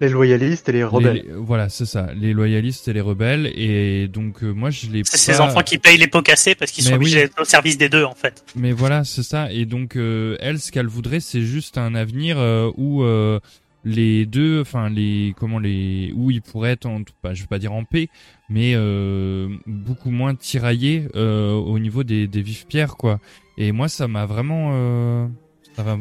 Les 0.00 0.08
loyalistes 0.08 0.68
et 0.68 0.72
les 0.72 0.84
rebelles. 0.84 1.24
les- 1.26 1.32
voilà, 1.34 1.68
c'est 1.68 1.86
ça, 1.86 2.08
les 2.14 2.32
loyalistes 2.32 2.86
et 2.88 2.92
les 2.92 3.00
rebelles. 3.00 3.46
Et 3.56 4.06
donc 4.08 4.42
euh, 4.44 4.52
moi 4.52 4.70
je 4.70 4.88
l'ai 4.90 5.02
C'est 5.04 5.32
pas- 5.36 5.42
enfants 5.42 5.62
qui 5.62 5.78
payent 5.78 5.98
les 5.98 6.06
pots 6.06 6.22
cassés 6.22 6.54
parce 6.54 6.70
qu'ils 6.70 6.84
sont 6.84 6.94
obligés 6.94 7.16
oui. 7.16 7.22
d'être 7.24 7.40
au 7.40 7.44
service 7.44 7.78
des 7.78 7.88
deux, 7.88 8.04
en 8.04 8.14
fait. 8.14 8.44
Mais 8.54 8.72
voilà, 8.72 9.02
c'est 9.04 9.22
ça. 9.24 9.50
Et 9.52 9.64
donc 9.64 9.96
euh, 9.96 10.36
elle, 10.40 10.60
ce 10.60 10.70
qu'elle 10.70 10.86
voudrait, 10.86 11.20
c'est 11.20 11.42
juste 11.42 11.78
un 11.78 11.94
avenir 11.94 12.36
euh, 12.38 12.70
où 12.76 13.02
euh, 13.02 13.40
les 13.86 14.26
deux, 14.26 14.60
enfin 14.60 14.90
les 14.90 15.32
comment 15.38 15.60
les 15.60 16.12
où 16.16 16.32
ils 16.32 16.42
pourraient 16.42 16.72
être, 16.72 16.86
en, 16.86 17.02
pas, 17.22 17.34
je 17.34 17.42
vais 17.42 17.46
pas 17.46 17.60
dire 17.60 17.72
en 17.72 17.84
paix, 17.84 18.08
mais 18.48 18.72
euh, 18.74 19.48
beaucoup 19.64 20.10
moins 20.10 20.34
tiraillés 20.34 21.06
euh, 21.14 21.52
au 21.52 21.78
niveau 21.78 22.02
des, 22.02 22.26
des 22.26 22.42
vives 22.42 22.66
pierres, 22.66 22.96
quoi. 22.96 23.20
Et 23.56 23.70
moi, 23.70 23.88
ça 23.88 24.08
m'a 24.08 24.26
vraiment, 24.26 24.70
euh, 24.72 25.26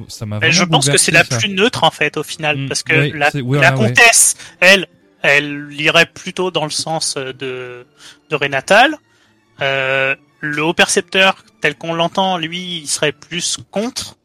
ça 0.07 0.25
m'a 0.25 0.39
je 0.49 0.63
pense 0.63 0.89
que 0.89 0.97
c'est 0.97 1.11
la 1.11 1.23
plus 1.23 1.47
neutre, 1.49 1.83
en 1.83 1.91
fait, 1.91 2.17
au 2.17 2.23
final, 2.23 2.57
Mm, 2.57 2.67
parce 2.67 2.81
que 2.81 2.93
la, 2.93 3.29
la 3.33 3.43
ouais. 3.43 3.71
comtesse, 3.71 4.35
elle, 4.59 4.87
elle 5.21 5.67
irait 5.71 6.07
plutôt 6.07 6.49
dans 6.49 6.63
le 6.63 6.71
sens 6.71 7.15
de, 7.15 7.85
de 8.29 8.35
Renatal. 8.35 8.95
Euh, 9.61 10.15
le 10.39 10.63
haut 10.63 10.73
percepteur, 10.73 11.45
tel 11.61 11.75
qu'on 11.75 11.93
l'entend, 11.93 12.39
lui, 12.39 12.79
il 12.79 12.87
serait 12.87 13.11
plus 13.11 13.59
contre. 13.69 14.17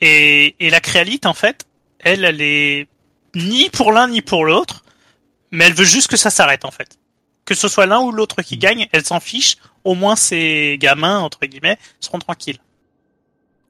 Et, 0.00 0.54
et 0.60 0.70
la 0.70 0.80
créalite, 0.80 1.26
en 1.26 1.34
fait, 1.34 1.66
elle, 1.98 2.24
elle 2.24 2.40
est 2.40 2.86
ni 3.34 3.70
pour 3.70 3.92
l'un 3.92 4.08
ni 4.08 4.22
pour 4.22 4.44
l'autre, 4.44 4.84
mais 5.50 5.66
elle 5.66 5.74
veut 5.74 5.84
juste 5.84 6.08
que 6.08 6.16
ça 6.16 6.30
s'arrête, 6.30 6.64
en 6.64 6.70
fait. 6.70 6.98
Que 7.44 7.54
ce 7.54 7.68
soit 7.68 7.86
l'un 7.86 8.00
ou 8.00 8.12
l'autre 8.12 8.42
qui 8.42 8.58
gagne, 8.58 8.86
elle 8.92 9.04
s'en 9.04 9.20
fiche. 9.20 9.56
Au 9.84 9.94
moins, 9.94 10.16
ses 10.16 10.76
gamins, 10.78 11.18
entre 11.18 11.46
guillemets, 11.46 11.78
seront 12.00 12.18
tranquilles. 12.18 12.58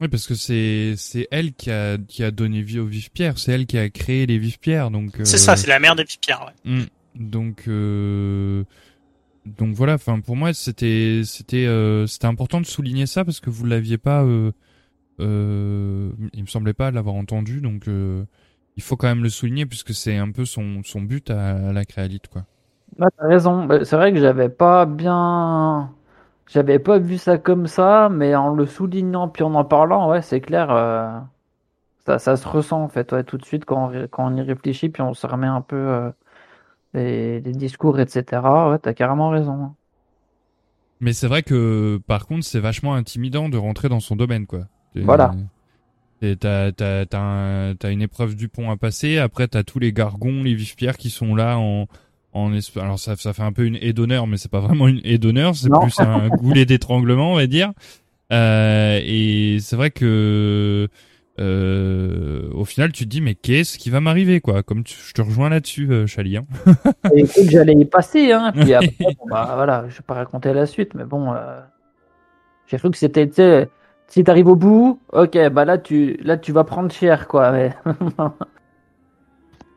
Oui, 0.00 0.08
parce 0.08 0.26
que 0.26 0.34
c'est 0.34 0.94
c'est 0.96 1.28
elle 1.30 1.52
qui 1.52 1.70
a 1.70 1.98
qui 1.98 2.24
a 2.24 2.30
donné 2.30 2.62
vie 2.62 2.78
aux 2.78 2.86
vives 2.86 3.10
pierres, 3.10 3.38
c'est 3.38 3.52
elle 3.52 3.66
qui 3.66 3.76
a 3.76 3.90
créé 3.90 4.24
les 4.24 4.38
vives 4.38 4.58
pierres, 4.58 4.90
donc. 4.90 5.12
C'est 5.24 5.34
euh, 5.34 5.38
ça, 5.38 5.56
c'est 5.56 5.66
la 5.66 5.78
mère 5.78 5.94
des 5.94 6.04
Pierre, 6.04 6.46
ouais. 6.46 6.72
Mm. 6.72 6.86
Donc 7.16 7.64
euh, 7.68 8.64
donc 9.44 9.74
voilà. 9.74 9.94
Enfin 9.94 10.20
pour 10.20 10.36
moi 10.36 10.54
c'était 10.54 11.20
c'était 11.24 11.66
euh, 11.66 12.06
c'était 12.06 12.26
important 12.26 12.60
de 12.62 12.66
souligner 12.66 13.06
ça 13.06 13.24
parce 13.24 13.40
que 13.40 13.50
vous 13.50 13.66
l'aviez 13.66 13.98
pas. 13.98 14.22
Euh, 14.22 14.52
euh, 15.20 16.10
il 16.32 16.42
me 16.42 16.46
semblait 16.46 16.72
pas 16.72 16.90
l'avoir 16.90 17.14
entendu 17.14 17.60
donc 17.60 17.88
euh, 17.88 18.24
il 18.76 18.82
faut 18.82 18.96
quand 18.96 19.08
même 19.08 19.22
le 19.22 19.30
souligner 19.30 19.66
puisque 19.66 19.94
c'est 19.94 20.16
un 20.16 20.30
peu 20.32 20.44
son 20.44 20.82
son 20.84 21.02
but 21.02 21.30
à, 21.30 21.68
à 21.70 21.72
la 21.72 21.84
créalite 21.84 22.28
quoi. 22.28 22.46
Ouais, 22.98 23.08
t'as 23.16 23.26
raison. 23.28 23.64
Bah, 23.66 23.84
C'est 23.84 23.96
vrai 23.96 24.12
que 24.12 24.18
j'avais 24.20 24.48
pas 24.48 24.84
bien, 24.86 25.94
j'avais 26.46 26.78
pas 26.78 26.98
vu 26.98 27.18
ça 27.18 27.38
comme 27.38 27.66
ça, 27.66 28.08
mais 28.10 28.34
en 28.34 28.54
le 28.54 28.66
soulignant 28.66 29.28
puis 29.28 29.42
en 29.44 29.54
en 29.54 29.64
parlant, 29.64 30.10
ouais, 30.10 30.22
c'est 30.22 30.40
clair. 30.40 30.70
euh, 30.70 31.18
Ça, 32.06 32.18
ça 32.20 32.36
se 32.36 32.48
ressent 32.48 32.82
en 32.82 32.88
fait, 32.88 33.12
ouais, 33.12 33.24
tout 33.24 33.38
de 33.38 33.44
suite 33.44 33.64
quand 33.66 33.90
on, 33.94 34.08
quand 34.08 34.26
on 34.32 34.36
y 34.36 34.42
réfléchit 34.42 34.90
puis 34.90 35.02
on 35.02 35.14
se 35.14 35.26
remet 35.26 35.46
un 35.48 35.62
peu 35.62 35.76
euh, 35.76 36.12
les, 36.94 37.40
les 37.40 37.52
discours, 37.52 37.98
etc. 38.00 38.70
Ouais, 38.70 38.78
t'as 38.80 38.94
carrément 38.94 39.30
raison. 39.30 39.76
Mais 41.00 41.12
c'est 41.12 41.28
vrai 41.28 41.42
que 41.42 42.00
par 42.06 42.26
contre 42.26 42.44
c'est 42.44 42.60
vachement 42.60 42.94
intimidant 42.94 43.48
de 43.48 43.56
rentrer 43.56 43.88
dans 43.88 44.00
son 44.00 44.16
domaine 44.16 44.46
quoi. 44.46 44.66
Voilà. 45.02 45.40
T'as 46.20 46.70
t'as 46.72 47.06
t'as 47.06 47.18
un- 47.18 47.74
t'as 47.76 47.90
une 47.90 48.02
épreuve 48.02 48.36
du 48.36 48.48
pont 48.48 48.70
à 48.70 48.76
passer. 48.76 49.16
Après 49.18 49.48
t'as 49.48 49.62
tous 49.62 49.78
les 49.78 49.92
gargons, 49.92 50.42
les 50.42 50.54
vives 50.54 50.74
pierres 50.76 50.98
qui 50.98 51.08
sont 51.10 51.34
là 51.34 51.58
en 51.58 51.86
en 52.32 52.52
esp- 52.52 52.78
alors 52.78 52.98
ça 52.98 53.16
ça 53.16 53.32
fait 53.32 53.42
un 53.42 53.52
peu 53.52 53.64
une 53.64 53.76
haie 53.76 53.92
d'honneur, 53.94 54.26
mais 54.26 54.36
c'est 54.36 54.50
pas 54.50 54.60
vraiment 54.60 54.86
une 54.86 55.00
haie 55.04 55.18
d'honneur, 55.18 55.54
c'est 55.56 55.70
plus 55.70 55.98
un 55.98 56.28
goulet 56.36 56.66
d'étranglement 56.66 57.32
on 57.32 57.36
va 57.36 57.46
dire. 57.46 57.72
Euh, 58.32 59.00
et 59.02 59.58
c'est 59.60 59.76
vrai 59.76 59.90
que 59.90 60.88
euh, 61.38 62.50
au 62.52 62.64
final 62.64 62.92
tu 62.92 63.04
te 63.04 63.08
dis 63.08 63.20
mais 63.22 63.34
qu'est-ce 63.34 63.78
qui 63.78 63.88
va 63.90 64.00
m'arriver 64.00 64.40
quoi? 64.40 64.62
Comme 64.62 64.84
tu- 64.84 64.96
je 65.02 65.12
te 65.14 65.22
rejoins 65.22 65.48
là-dessus, 65.48 65.90
euh, 65.90 66.06
Chali. 66.06 66.36
Hein. 66.36 66.44
Et 67.14 67.20
écoute, 67.20 67.48
j'allais 67.50 67.72
y 67.74 67.84
passer, 67.86 68.30
hein. 68.32 68.52
Puis 68.54 68.74
après, 68.74 68.90
bon, 69.00 69.24
bah 69.30 69.52
voilà, 69.54 69.86
je 69.88 69.96
vais 69.96 70.02
pas 70.06 70.14
raconter 70.14 70.52
la 70.52 70.66
suite, 70.66 70.94
mais 70.94 71.04
bon, 71.04 71.32
euh, 71.32 71.60
j'ai 72.66 72.76
cru 72.78 72.90
que 72.90 72.98
c'était, 72.98 73.26
si 74.10 74.24
t'arrives 74.24 74.48
au 74.48 74.56
bout, 74.56 75.00
ok, 75.12 75.48
bah 75.50 75.64
là 75.64 75.78
tu, 75.78 76.18
là 76.22 76.36
tu 76.36 76.52
vas 76.52 76.64
prendre 76.64 76.92
cher, 76.92 77.28
quoi. 77.28 77.52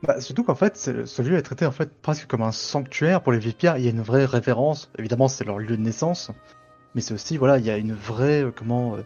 Bah, 0.06 0.20
surtout 0.20 0.44
qu'en 0.44 0.56
fait, 0.56 0.76
ce 0.76 1.22
lieu 1.22 1.38
est 1.38 1.44
traité 1.44 1.66
en 1.66 1.72
fait 1.72 1.90
presque 2.02 2.28
comme 2.28 2.42
un 2.42 2.52
sanctuaire 2.52 3.22
pour 3.22 3.32
les 3.32 3.40
vives 3.40 3.56
pierres. 3.56 3.78
Il 3.78 3.86
y 3.86 3.88
a 3.88 3.90
une 3.90 4.02
vraie 4.02 4.26
référence. 4.26 4.92
Évidemment, 4.98 5.30
c'est 5.30 5.46
leur 5.46 5.60
lieu 5.60 5.78
de 5.78 5.82
naissance. 5.82 6.30
mais 6.94 7.00
c'est 7.00 7.14
aussi 7.14 7.38
voilà, 7.38 7.58
il 7.58 7.66
y 7.66 7.70
a 7.70 7.78
une 7.78 7.94
vraie 7.94 8.44
euh, 8.44 8.52
comment 8.54 8.98
euh, 8.98 9.06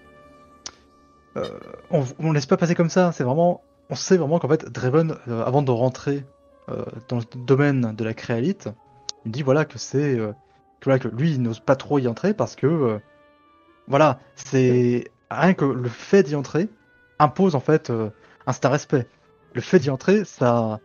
euh, 1.37 1.59
on, 1.91 2.03
on 2.17 2.31
laisse 2.31 2.47
pas 2.47 2.57
passer 2.57 2.73
comme 2.73 2.89
ça. 2.89 3.11
C'est 3.11 3.23
vraiment, 3.23 3.61
on 3.91 3.95
sait 3.95 4.17
vraiment 4.17 4.39
qu'en 4.39 4.47
fait 4.47 4.65
Draven, 4.65 5.17
avant 5.27 5.61
de 5.61 5.69
rentrer 5.69 6.25
dans 7.07 7.17
le 7.17 7.45
domaine 7.45 7.93
de 7.95 8.03
la 8.03 8.15
créalite, 8.15 8.67
il 9.23 9.31
dit 9.31 9.43
voilà 9.43 9.65
que 9.65 9.77
c'est 9.77 10.17
voilà, 10.83 10.97
que 10.97 11.09
lui 11.09 11.33
il 11.33 11.43
n'ose 11.43 11.59
pas 11.59 11.75
trop 11.75 11.99
y 11.99 12.07
entrer 12.07 12.33
parce 12.33 12.55
que 12.55 12.99
voilà, 13.87 14.19
c'est 14.35 15.11
rien 15.29 15.53
que 15.53 15.65
le 15.65 15.89
fait 15.89 16.23
d'y 16.23 16.35
entrer 16.35 16.69
impose 17.19 17.55
en 17.55 17.59
fait 17.59 17.89
euh, 17.89 18.09
un 18.45 18.53
certain 18.53 18.69
respect. 18.69 19.07
Le 19.53 19.61
fait 19.61 19.79
d'y 19.79 19.89
entrer, 19.89 20.25
ça 20.25 20.79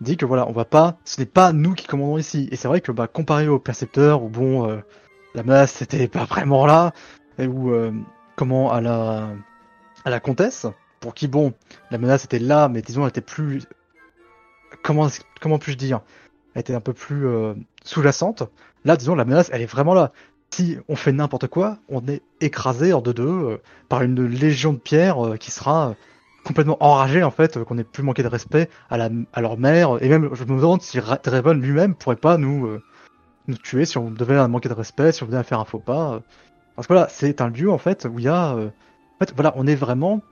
dit 0.00 0.16
que 0.16 0.26
voilà, 0.26 0.48
on 0.48 0.52
va 0.52 0.64
pas, 0.64 0.98
ce 1.04 1.20
n'est 1.20 1.26
pas 1.26 1.52
nous 1.52 1.74
qui 1.74 1.86
commandons 1.86 2.18
ici. 2.18 2.48
Et 2.50 2.56
c'est 2.56 2.68
vrai 2.68 2.80
que 2.80 2.92
bah 2.92 3.08
comparé 3.08 3.48
au 3.48 3.58
percepteur 3.58 4.22
où 4.22 4.28
bon, 4.28 4.68
euh, 4.68 4.80
la 5.34 5.42
menace 5.42 5.72
c'était 5.72 6.08
pas 6.08 6.24
vraiment 6.24 6.66
là, 6.66 6.92
et 7.38 7.46
où 7.46 7.72
euh, 7.72 7.92
comment 8.36 8.72
à 8.72 8.80
la 8.80 9.30
à 10.04 10.10
la 10.10 10.20
comtesse, 10.20 10.66
pour 11.00 11.14
qui 11.14 11.28
bon, 11.28 11.54
la 11.90 11.98
menace 11.98 12.24
était 12.24 12.38
là, 12.38 12.68
mais 12.68 12.82
disons 12.82 13.02
elle 13.02 13.08
était 13.08 13.20
plus 13.20 13.64
comment 14.82 15.08
comment 15.40 15.58
puis-je 15.58 15.78
dire, 15.78 16.00
elle 16.54 16.60
était 16.60 16.74
un 16.74 16.80
peu 16.80 16.92
plus 16.92 17.26
euh, 17.26 17.54
sous-jacente. 17.84 18.44
Là, 18.84 18.96
disons 18.96 19.14
la 19.14 19.24
menace, 19.24 19.50
elle 19.52 19.62
est 19.62 19.66
vraiment 19.66 19.94
là. 19.94 20.12
Si 20.54 20.78
on 20.88 20.94
fait 20.94 21.10
n'importe 21.10 21.48
quoi, 21.48 21.78
on 21.88 22.06
est 22.06 22.22
écrasé 22.40 22.92
en 22.92 23.00
deux 23.00 23.12
deux 23.12 23.60
par 23.88 24.02
une 24.02 24.24
légion 24.24 24.72
de 24.72 24.78
pierres 24.78 25.26
euh, 25.26 25.36
qui 25.36 25.50
sera 25.50 25.88
euh, 25.88 25.94
complètement 26.44 26.76
enragée 26.78 27.24
en 27.24 27.32
fait, 27.32 27.56
euh, 27.56 27.64
qu'on 27.64 27.76
ait 27.76 27.82
plus 27.82 28.04
manqué 28.04 28.22
de 28.22 28.28
respect 28.28 28.70
à 28.88 28.96
leur 29.40 29.58
mère 29.58 30.00
et 30.00 30.08
même 30.08 30.30
je 30.32 30.44
me 30.44 30.50
demande 30.60 30.80
si 30.80 31.00
Ra- 31.00 31.18
Draven 31.20 31.60
lui-même 31.60 31.96
pourrait 31.96 32.14
pas 32.14 32.38
nous 32.38 32.78
tuer 33.64 33.84
si 33.84 33.98
on 33.98 34.12
devait 34.12 34.46
manquer 34.46 34.68
de 34.68 34.74
respect, 34.74 35.10
si 35.10 35.24
on 35.24 35.26
devait 35.26 35.42
faire 35.42 35.58
un 35.58 35.64
faux 35.64 35.80
pas. 35.80 36.22
Parce 36.76 36.86
que 36.86 36.92
voilà, 36.92 37.08
c'est 37.10 37.40
un 37.40 37.48
lieu 37.48 37.68
en 37.68 37.78
fait 37.78 38.06
où 38.08 38.20
il 38.20 38.26
y 38.26 38.28
a 38.28 38.54
en 38.54 39.18
fait 39.18 39.32
voilà, 39.34 39.54
on 39.56 39.66
est 39.66 39.74
vraiment 39.74 40.22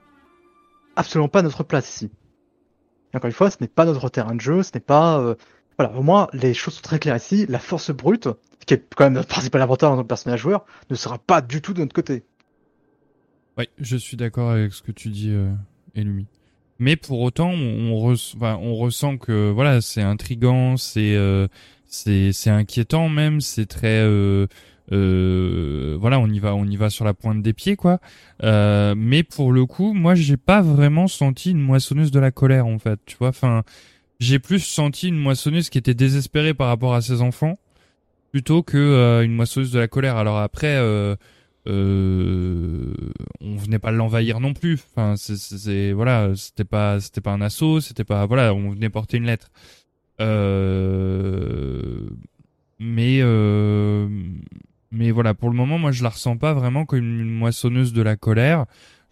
absolument 0.95 1.27
pas 1.27 1.39
à 1.39 1.41
notre 1.41 1.63
place 1.63 1.89
ici. 1.89 2.11
Et 3.13 3.17
encore 3.17 3.27
une 3.27 3.33
fois, 3.33 3.49
ce 3.51 3.57
n'est 3.59 3.67
pas 3.67 3.83
notre 3.83 4.07
terrain 4.07 4.35
de 4.35 4.41
jeu, 4.41 4.63
ce 4.63 4.71
n'est 4.73 4.79
pas 4.79 5.35
voilà, 5.77 5.93
au 5.95 6.03
moins 6.03 6.27
les 6.33 6.53
choses 6.53 6.75
sont 6.75 6.81
très 6.81 6.99
claires 6.99 7.15
ici, 7.15 7.45
la 7.49 7.59
force 7.59 7.91
brute, 7.91 8.27
qui 8.65 8.73
est 8.73 8.83
quand 8.95 9.05
même 9.05 9.13
notre 9.13 9.27
principal 9.27 9.61
avantage 9.61 9.91
en 9.91 9.95
tant 9.97 10.03
que 10.03 10.07
personnage 10.07 10.41
joueur, 10.41 10.65
ne 10.89 10.95
sera 10.95 11.17
pas 11.17 11.41
du 11.41 11.61
tout 11.61 11.73
de 11.73 11.79
notre 11.79 11.93
côté. 11.93 12.23
Ouais, 13.57 13.69
je 13.77 13.97
suis 13.97 14.17
d'accord 14.17 14.51
avec 14.51 14.73
ce 14.73 14.81
que 14.81 14.91
tu 14.91 15.09
dis, 15.09 15.29
euh, 15.29 15.51
Elumi. 15.95 16.25
Mais 16.79 16.95
pour 16.95 17.21
autant, 17.21 17.51
on, 17.51 17.95
ressent 17.95 19.17
que 19.17 19.51
voilà, 19.51 19.79
c'est 19.79 20.01
intrigant, 20.01 20.75
c'est 20.75 21.15
euh, 21.15 21.47
c'est 21.85 22.49
inquiétant 22.49 23.09
même, 23.09 23.41
c'est 23.41 23.67
très 23.67 24.01
euh, 24.01 24.47
euh, 24.91 25.97
voilà, 25.99 26.19
on 26.19 26.27
y 26.27 26.39
va, 26.39 26.55
on 26.55 26.65
y 26.65 26.75
va 26.75 26.89
sur 26.89 27.05
la 27.05 27.13
pointe 27.13 27.41
des 27.41 27.53
pieds 27.53 27.75
quoi. 27.75 27.99
Euh, 28.43 28.95
mais 28.97 29.23
pour 29.23 29.51
le 29.51 29.65
coup, 29.65 29.93
moi, 29.93 30.15
j'ai 30.15 30.37
pas 30.37 30.61
vraiment 30.61 31.07
senti 31.07 31.51
une 31.51 31.61
moissonneuse 31.61 32.11
de 32.11 32.19
la 32.19 32.31
colère 32.31 32.65
en 32.67 32.79
fait, 32.79 32.99
tu 33.05 33.15
vois. 33.17 33.29
Enfin, 33.29 33.63
j'ai 34.23 34.39
plus 34.39 34.59
senti 34.59 35.09
une 35.09 35.17
moissonneuse 35.19 35.69
qui 35.69 35.77
était 35.77 35.93
désespérée 35.93 36.53
par 36.53 36.67
rapport 36.67 36.93
à 36.95 37.01
ses 37.01 37.21
enfants 37.21 37.57
plutôt 38.31 38.63
que 38.63 38.77
euh, 38.77 39.23
une 39.23 39.33
moissonneuse 39.33 39.71
de 39.71 39.79
la 39.79 39.87
colère. 39.87 40.17
Alors 40.17 40.37
après. 40.39 40.75
Euh, 40.77 41.15
euh, 41.65 42.93
on 43.39 43.55
venait 43.55 43.79
pas 43.79 43.91
l'envahir 43.91 44.41
non 44.41 44.53
plus. 44.53 44.73
Enfin, 44.91 45.15
c'est- 45.15 45.93
voilà, 45.93 46.33
c'était 46.35 46.65
pas 46.65 46.99
c'était 46.99 47.21
pas 47.21 47.31
un 47.31 47.39
assaut, 47.39 47.79
c'était 47.79 48.03
pas 48.03 48.25
voilà, 48.25 48.53
on 48.53 48.71
venait 48.71 48.89
porter 48.89 49.15
une 49.15 49.25
lettre. 49.25 49.49
Euh, 50.19 52.09
mais 52.79 53.19
euh, 53.21 54.07
mais 54.91 55.11
voilà, 55.11 55.33
pour 55.33 55.49
le 55.49 55.55
moment, 55.55 55.77
moi, 55.79 55.91
je 55.91 56.03
la 56.03 56.09
ressens 56.09 56.37
pas 56.37 56.53
vraiment 56.53 56.85
comme 56.85 56.99
une 56.99 57.29
moissonneuse 57.31 57.93
de 57.93 58.01
la 58.01 58.15
colère. 58.15 58.65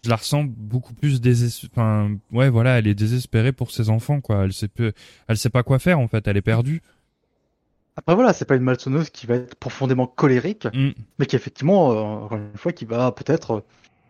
Je 0.04 0.10
la 0.10 0.16
ressens 0.16 0.44
beaucoup 0.46 0.94
plus 0.94 1.20
désespérée. 1.20 1.70
Enfin, 1.76 2.10
ouais, 2.32 2.50
voilà, 2.50 2.78
elle 2.78 2.86
est 2.88 2.94
désespérée 2.94 3.52
pour 3.52 3.70
ses 3.70 3.88
enfants, 3.88 4.20
quoi. 4.20 4.44
Elle 4.44 4.52
sait 4.52 4.68
peu, 4.68 4.92
elle 5.28 5.36
sait 5.38 5.48
pas 5.50 5.62
quoi 5.62 5.78
faire 5.78 6.00
en 6.00 6.08
fait. 6.08 6.26
Elle 6.26 6.36
est 6.36 6.42
perdue. 6.42 6.82
Après 7.96 8.14
voilà, 8.14 8.32
c'est 8.32 8.46
pas 8.46 8.56
une 8.56 8.62
malsonneuse 8.62 9.10
qui 9.10 9.26
va 9.26 9.34
être 9.36 9.54
profondément 9.54 10.06
colérique, 10.06 10.66
Mm. 10.72 10.90
mais 11.18 11.26
qui 11.26 11.36
effectivement, 11.36 11.92
euh, 11.92 11.96
encore 12.24 12.38
une 12.38 12.56
fois, 12.56 12.72
qui 12.72 12.84
va 12.84 13.12
peut-être, 13.12 13.50
euh, 13.56 13.60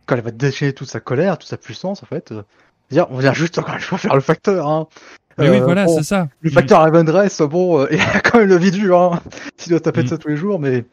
quand 0.06 0.14
elle 0.16 0.22
va 0.22 0.30
déchaîner 0.30 0.72
toute 0.72 0.88
sa 0.88 1.00
colère, 1.00 1.36
toute 1.36 1.48
sa 1.50 1.56
puissance, 1.56 2.02
en 2.02 2.06
fait, 2.06 2.30
euh, 2.32 2.42
dire, 2.90 3.06
on 3.10 3.18
vient 3.18 3.32
juste 3.34 3.58
encore 3.58 3.74
une 3.74 3.80
fois 3.80 3.98
faire 3.98 4.14
le 4.14 4.20
facteur. 4.20 4.68
Hein. 4.68 4.86
Mais 5.36 5.50
oui, 5.50 5.56
Euh, 5.58 5.64
voilà, 5.64 5.86
bon, 5.86 5.96
c'est 5.96 6.04
ça. 6.04 6.28
Le 6.42 6.50
facteur 6.50 6.80
Raven 6.80 7.04
Dress, 7.04 7.40
bon, 7.42 7.80
euh, 7.80 7.86
il 7.90 8.00
a 8.00 8.20
quand 8.20 8.38
même 8.38 8.48
le 8.48 8.56
vie 8.56 8.70
dur, 8.70 8.98
hein. 9.00 9.20
S'il 9.56 9.70
doit 9.70 9.80
taper 9.80 10.02
de 10.02 10.06
Mm. 10.06 10.10
ça 10.10 10.18
tous 10.18 10.28
les 10.28 10.36
jours, 10.36 10.58
mais 10.60 10.84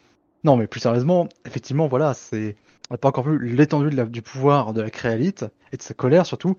non, 0.43 0.57
mais 0.57 0.65
plus 0.67 0.79
sérieusement, 0.79 1.29
effectivement, 1.45 1.87
voilà, 1.87 2.13
c'est, 2.15 2.55
on 2.89 2.93
n'a 2.93 2.97
pas 2.97 3.09
encore 3.09 3.27
vu 3.27 3.39
l'étendue 3.55 3.89
de 3.89 3.95
la- 3.95 4.05
du 4.05 4.21
pouvoir 4.21 4.73
de 4.73 4.81
la 4.81 4.89
créalite 4.89 5.45
et 5.71 5.77
de 5.77 5.81
sa 5.81 5.93
colère 5.93 6.25
surtout. 6.25 6.55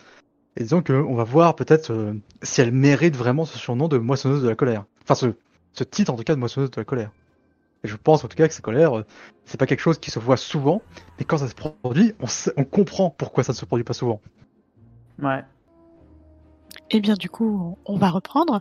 Et 0.56 0.62
disons 0.62 0.82
qu'on 0.82 1.14
va 1.14 1.24
voir 1.24 1.54
peut-être 1.54 1.90
euh, 1.92 2.14
si 2.42 2.60
elle 2.60 2.72
mérite 2.72 3.16
vraiment 3.16 3.44
ce 3.44 3.58
surnom 3.58 3.88
de 3.88 3.98
moissonneuse 3.98 4.42
de 4.42 4.48
la 4.48 4.56
colère. 4.56 4.84
Enfin, 5.02 5.14
ce, 5.14 5.34
ce 5.72 5.84
titre 5.84 6.12
en 6.12 6.16
tout 6.16 6.24
cas 6.24 6.34
de 6.34 6.40
moissonneuse 6.40 6.70
de 6.70 6.80
la 6.80 6.84
colère. 6.84 7.10
Et 7.82 7.88
je 7.88 7.96
pense 7.96 8.24
en 8.24 8.28
tout 8.28 8.36
cas 8.36 8.46
que 8.46 8.52
cette 8.52 8.64
colère, 8.64 8.98
euh, 8.98 9.06
c'est 9.44 9.58
pas 9.58 9.66
quelque 9.66 9.80
chose 9.80 9.98
qui 9.98 10.10
se 10.10 10.18
voit 10.18 10.36
souvent, 10.36 10.82
mais 11.18 11.24
quand 11.24 11.38
ça 11.38 11.48
se 11.48 11.54
produit, 11.54 12.14
on, 12.20 12.26
sait- 12.26 12.52
on 12.56 12.64
comprend 12.64 13.10
pourquoi 13.10 13.42
ça 13.42 13.52
ne 13.52 13.56
se 13.56 13.64
produit 13.64 13.84
pas 13.84 13.94
souvent. 13.94 14.20
Ouais. 15.22 15.42
Eh 16.90 17.00
bien, 17.00 17.14
du 17.14 17.30
coup, 17.30 17.78
on 17.86 17.96
va 17.96 18.10
reprendre, 18.10 18.60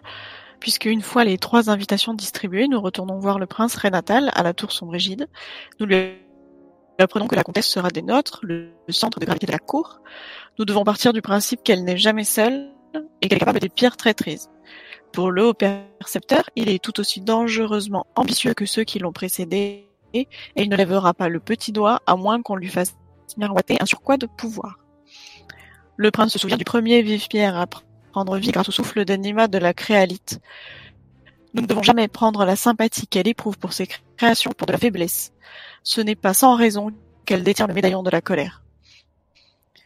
puisque 0.59 0.85
une 0.85 1.01
fois 1.01 1.23
les 1.23 1.37
trois 1.37 1.69
invitations 1.69 2.13
distribuées, 2.13 2.67
nous 2.67 2.79
retournons 2.79 3.19
voir 3.19 3.39
le 3.39 3.45
prince 3.45 3.75
Renatal 3.75 4.31
à 4.35 4.43
la 4.43 4.53
tour 4.53 4.71
sombrégide. 4.71 5.27
Nous 5.79 5.85
lui 5.85 5.95
apprenons 7.01 7.27
que 7.27 7.35
la 7.35 7.43
comtesse 7.43 7.67
sera 7.67 7.89
des 7.89 8.01
nôtres, 8.01 8.39
le 8.43 8.71
centre 8.89 9.19
de 9.19 9.25
gravité 9.25 9.45
de 9.45 9.51
la 9.51 9.59
cour. 9.59 10.01
Nous 10.57 10.65
devons 10.65 10.83
partir 10.83 11.13
du 11.13 11.21
principe 11.21 11.63
qu'elle 11.63 11.83
n'est 11.83 11.97
jamais 11.97 12.23
seule 12.23 12.69
et 13.21 13.27
qu'elle 13.27 13.37
est 13.37 13.39
capable 13.39 13.59
des 13.59 13.69
pires 13.69 13.97
traîtrises. 13.97 14.49
Pour 15.11 15.31
le 15.31 15.47
haut 15.47 15.53
percepteur, 15.53 16.49
il 16.55 16.69
est 16.69 16.83
tout 16.83 16.99
aussi 16.99 17.21
dangereusement 17.21 18.05
ambitieux 18.15 18.53
que 18.53 18.65
ceux 18.65 18.83
qui 18.83 18.99
l'ont 18.99 19.11
précédé 19.11 19.89
et 20.13 20.27
il 20.55 20.69
ne 20.69 20.75
lèvera 20.75 21.13
pas 21.13 21.29
le 21.29 21.39
petit 21.39 21.71
doigt 21.71 22.01
à 22.05 22.15
moins 22.15 22.41
qu'on 22.41 22.55
lui 22.55 22.67
fasse 22.67 22.95
miroiter 23.37 23.77
un 23.79 23.85
surcroît 23.85 24.17
de 24.17 24.25
pouvoir. 24.25 24.79
Le 25.97 26.11
prince 26.11 26.33
se 26.33 26.39
souvient 26.39 26.57
du 26.57 26.63
premier 26.63 27.01
vive-pierre 27.01 27.57
à 27.57 27.67
prendre 28.11 28.37
vie 28.37 28.51
grâce 28.51 28.69
au 28.69 28.71
souffle 28.71 29.05
d'anima 29.05 29.47
de 29.47 29.57
la 29.57 29.73
créalite. 29.73 30.39
Nous 31.53 31.61
ne 31.61 31.67
devons 31.67 31.83
jamais 31.83 32.07
prendre 32.07 32.45
la 32.45 32.55
sympathie 32.55 33.07
qu'elle 33.07 33.27
éprouve 33.27 33.57
pour 33.57 33.73
ses 33.73 33.87
créations 34.17 34.51
pour 34.51 34.67
de 34.67 34.71
la 34.71 34.77
faiblesse. 34.77 35.33
Ce 35.83 36.01
n'est 36.01 36.15
pas 36.15 36.33
sans 36.33 36.55
raison 36.55 36.91
qu'elle 37.25 37.43
détient 37.43 37.67
le 37.67 37.73
médaillon 37.73 38.03
de 38.03 38.09
la 38.09 38.21
colère. 38.21 38.63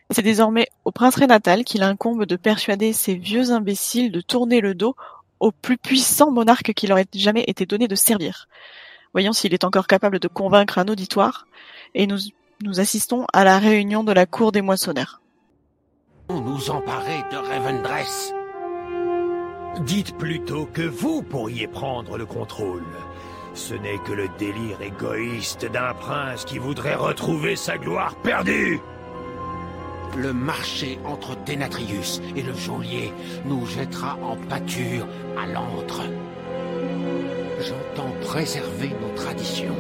C'est 0.10 0.22
désormais 0.22 0.68
au 0.86 0.92
prince 0.92 1.16
Rénatal 1.16 1.64
qu'il 1.64 1.84
incombe 1.84 2.26
de 2.26 2.36
persuader 2.36 2.94
ces 2.94 3.16
vieux 3.16 3.52
imbéciles 3.52 4.12
de 4.12 4.22
tourner 4.22 4.62
le 4.62 4.76
dos 4.76 4.96
au 5.40 5.52
plus 5.52 5.78
puissant 5.78 6.32
monarque 6.32 6.74
qu'il 6.74 6.90
leur 6.90 7.00
jamais 7.14 7.44
été 7.48 7.66
donné 7.66 7.88
de 7.88 7.96
servir. 7.96 8.48
Voyons 9.14 9.34
s'il 9.34 9.54
est 9.54 9.64
encore 9.64 9.88
capable 9.88 10.20
de 10.20 10.28
convaincre 10.28 10.78
un 10.80 10.88
auditoire, 10.88 11.48
et 11.96 12.08
nous, 12.08 12.80
assistons 12.80 13.26
à 13.34 13.44
la 13.44 13.60
réunion 13.60 14.04
de 14.04 14.12
la 14.12 14.26
cour 14.26 14.52
des 14.52 14.62
moissonneurs. 14.62 15.22
nous 16.30 16.70
emparer 16.70 17.24
de. 17.32 18.43
Dites 19.82 20.16
plutôt 20.18 20.68
que 20.72 20.84
vous 20.84 21.24
pourriez 21.24 21.68
prendre 21.68 22.18
le 22.18 22.28
contrôle. 22.28 22.84
Ce 23.56 23.74
n'est 23.74 23.98
que 24.06 24.12
le 24.12 24.28
délire 24.38 24.80
égoïste 24.82 25.66
d'un 25.66 25.94
prince 25.96 26.46
qui 26.46 26.60
voudrait 26.60 26.96
retrouver 26.96 27.56
sa 27.56 27.80
gloire 27.80 28.16
perdue. 28.18 28.80
Le 30.16 30.32
marché 30.32 31.00
entre 31.06 31.36
Denatrius 31.44 32.22
et 32.36 32.44
le 32.44 32.54
geôlier 32.54 33.12
nous 33.46 33.66
jettera 33.66 34.16
en 34.22 34.36
pâture 34.36 35.08
à 35.42 35.48
l'antre. 35.48 36.02
J'entends 37.60 38.14
préserver 38.22 38.90
nos 39.02 39.16
traditions. 39.16 39.76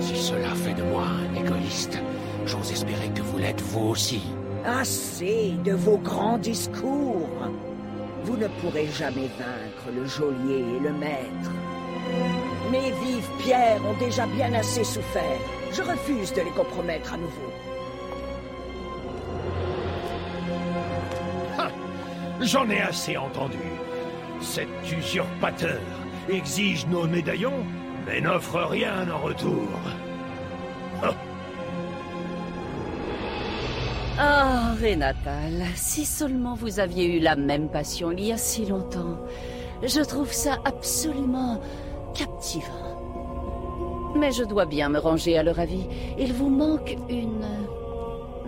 Si 0.00 0.16
cela 0.16 0.54
fait 0.54 0.74
de 0.74 0.82
moi 0.82 1.04
un 1.04 1.34
égoïste, 1.34 1.98
j'ose 2.44 2.72
espérer 2.72 3.08
que 3.14 3.22
vous 3.22 3.38
l'êtes 3.38 3.62
vous 3.62 3.88
aussi. 3.88 4.20
Assez 4.66 5.54
de 5.64 5.72
vos 5.72 5.96
grands 5.96 6.38
discours. 6.38 7.28
Vous 8.28 8.36
ne 8.36 8.46
pourrez 8.60 8.86
jamais 8.88 9.30
vaincre 9.38 9.88
le 9.90 10.04
geôlier 10.04 10.58
et 10.58 10.80
le 10.80 10.92
maître. 10.92 11.50
Mes 12.70 12.90
vives 12.90 13.30
pierres 13.38 13.80
ont 13.86 13.96
déjà 13.98 14.26
bien 14.26 14.52
assez 14.52 14.84
souffert. 14.84 15.40
Je 15.72 15.80
refuse 15.80 16.34
de 16.34 16.42
les 16.42 16.50
compromettre 16.50 17.14
à 17.14 17.16
nouveau. 17.16 17.50
J'en 22.42 22.68
ai 22.68 22.82
assez 22.82 23.16
entendu. 23.16 23.56
Cet 24.42 24.68
usurpateur 24.92 25.80
exige 26.28 26.86
nos 26.86 27.06
médaillons, 27.06 27.64
mais 28.06 28.20
n'offre 28.20 28.60
rien 28.60 29.10
en 29.10 29.20
retour. 29.20 29.70
Ah, 34.20 34.74
Renatal, 34.82 35.62
si 35.76 36.04
seulement 36.04 36.54
vous 36.54 36.80
aviez 36.80 37.06
eu 37.06 37.20
la 37.20 37.36
même 37.36 37.68
passion 37.68 38.10
il 38.10 38.24
y 38.24 38.32
a 38.32 38.36
si 38.36 38.66
longtemps. 38.66 39.16
Je 39.80 40.00
trouve 40.00 40.32
ça 40.32 40.56
absolument 40.64 41.60
captivant. 42.14 44.12
Mais 44.16 44.32
je 44.32 44.42
dois 44.42 44.66
bien 44.66 44.88
me 44.88 44.98
ranger 44.98 45.38
à 45.38 45.44
leur 45.44 45.60
avis. 45.60 45.86
Il 46.18 46.32
vous 46.32 46.48
manque 46.48 46.96
une 47.08 47.46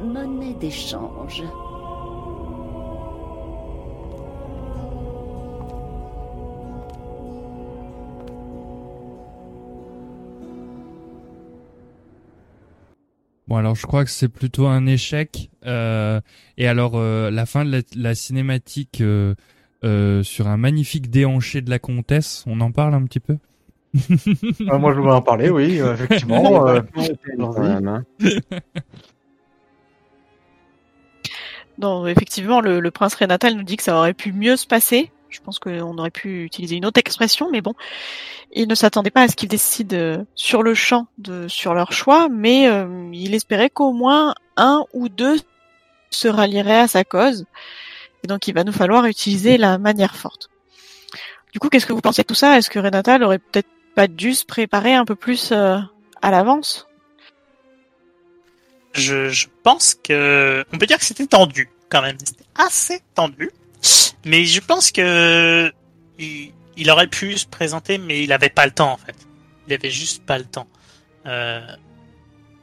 monnaie 0.03 0.55
d'échange. 0.55 1.45
Bon 13.51 13.57
alors 13.57 13.75
je 13.75 13.85
crois 13.85 14.05
que 14.05 14.11
c'est 14.11 14.29
plutôt 14.29 14.69
un 14.69 14.87
échec. 14.87 15.51
Euh, 15.67 16.21
et 16.57 16.69
alors 16.69 16.93
euh, 16.95 17.33
la 17.33 17.47
fin 17.47 17.65
de 17.65 17.73
la, 17.73 17.79
la 17.97 18.15
cinématique 18.15 19.01
euh, 19.01 19.35
euh, 19.83 20.23
sur 20.23 20.47
un 20.47 20.57
magnifique 20.57 21.11
déhanché 21.11 21.61
de 21.61 21.69
la 21.69 21.81
comtesse, 21.81 22.45
on 22.47 22.61
en 22.61 22.71
parle 22.71 22.95
un 22.95 23.03
petit 23.03 23.19
peu? 23.19 23.39
Ah, 24.69 24.79
moi, 24.79 24.95
je 24.95 25.01
voulais 25.01 25.13
en 25.13 25.21
parler, 25.21 25.51
oui, 25.51 25.81
effectivement. 25.81 26.65
euh, 26.69 26.81
hein. 26.97 28.05
Non, 31.77 32.07
effectivement, 32.07 32.61
le, 32.61 32.79
le 32.79 32.91
prince 32.93 33.17
Renatal 33.17 33.57
nous 33.57 33.65
dit 33.65 33.77
que 33.77 33.83
ça 33.83 33.97
aurait 33.97 34.15
pu 34.15 34.33
mieux 34.33 34.57
se 34.57 34.69
passer. 34.69 35.11
Je 35.31 35.41
pense 35.41 35.59
qu'on 35.59 35.97
aurait 35.99 36.11
pu 36.11 36.45
utiliser 36.45 36.77
une 36.77 36.87
autre 36.87 36.99
expression, 36.99 37.51
mais 37.51 37.61
bon, 37.61 37.75
il 38.53 38.69
ne 38.69 38.75
s'attendait 38.75 39.11
pas 39.11 39.23
à 39.23 39.29
ce 39.29 39.37
qu'ils 39.37 39.49
décident 39.49 39.97
euh, 39.97 40.25
sur 40.35 40.63
le 40.63 40.75
champ 40.75 41.07
de 41.19 41.47
sur 41.49 41.73
leur 41.73 41.93
choix, 41.93 42.29
mais 42.29 42.69
euh, 42.69 43.09
il 43.13 43.35
espérait 43.35 43.71
qu'au 43.71 43.93
moins 43.93 44.35
un 44.57 44.85
ou 44.93 45.09
deux 45.09 45.39
se 46.11 46.29
rallieraient 46.29 46.81
à 46.81 46.89
sa 46.89 47.05
cause. 47.05 47.47
Et 48.25 48.27
donc, 48.27 48.49
il 48.49 48.55
va 48.55 48.65
nous 48.65 48.73
falloir 48.73 49.07
utiliser 49.07 49.57
la 49.57 49.79
manière 49.79 50.17
forte. 50.17 50.51
Du 51.53 51.59
coup, 51.59 51.69
qu'est-ce 51.69 51.87
que 51.87 51.93
vous 51.93 52.01
pensez 52.01 52.23
de 52.23 52.27
tout 52.27 52.35
ça? 52.35 52.59
Est-ce 52.59 52.71
que 52.71 52.79
Renatal 52.79 53.23
aurait 53.23 53.39
peut-être 53.39 53.69
pas 53.95 54.09
dû 54.09 54.35
se 54.35 54.45
préparer 54.45 54.95
un 54.95 55.05
peu 55.05 55.15
plus 55.15 55.53
euh, 55.53 55.79
à 56.21 56.31
l'avance? 56.31 56.87
Je, 58.93 59.29
je 59.29 59.47
pense 59.63 59.95
que 59.95 60.65
on 60.73 60.79
peut 60.79 60.87
dire 60.87 60.99
que 60.99 61.05
c'était 61.05 61.27
tendu 61.27 61.71
quand 61.89 62.03
même. 62.03 62.17
C'était 62.23 62.45
assez 62.57 63.01
tendu, 63.15 63.51
mais 64.25 64.45
je 64.45 64.61
pense 64.61 64.91
que 64.93 65.73
il, 66.19 66.53
il 66.77 66.91
aurait 66.91 67.07
pu 67.07 67.37
se 67.37 67.47
présenter, 67.47 67.99
mais 67.99 68.23
il 68.23 68.33
avait 68.33 68.49
pas 68.49 68.67
le 68.67 68.73
temps 68.73 68.93
en 68.93 68.97
fait. 68.97 69.17
Il 69.69 69.75
avait 69.75 69.91
juste 69.91 70.25
pas 70.25 70.39
le 70.39 70.45
temps. 70.45 70.67
Euh, 71.27 71.61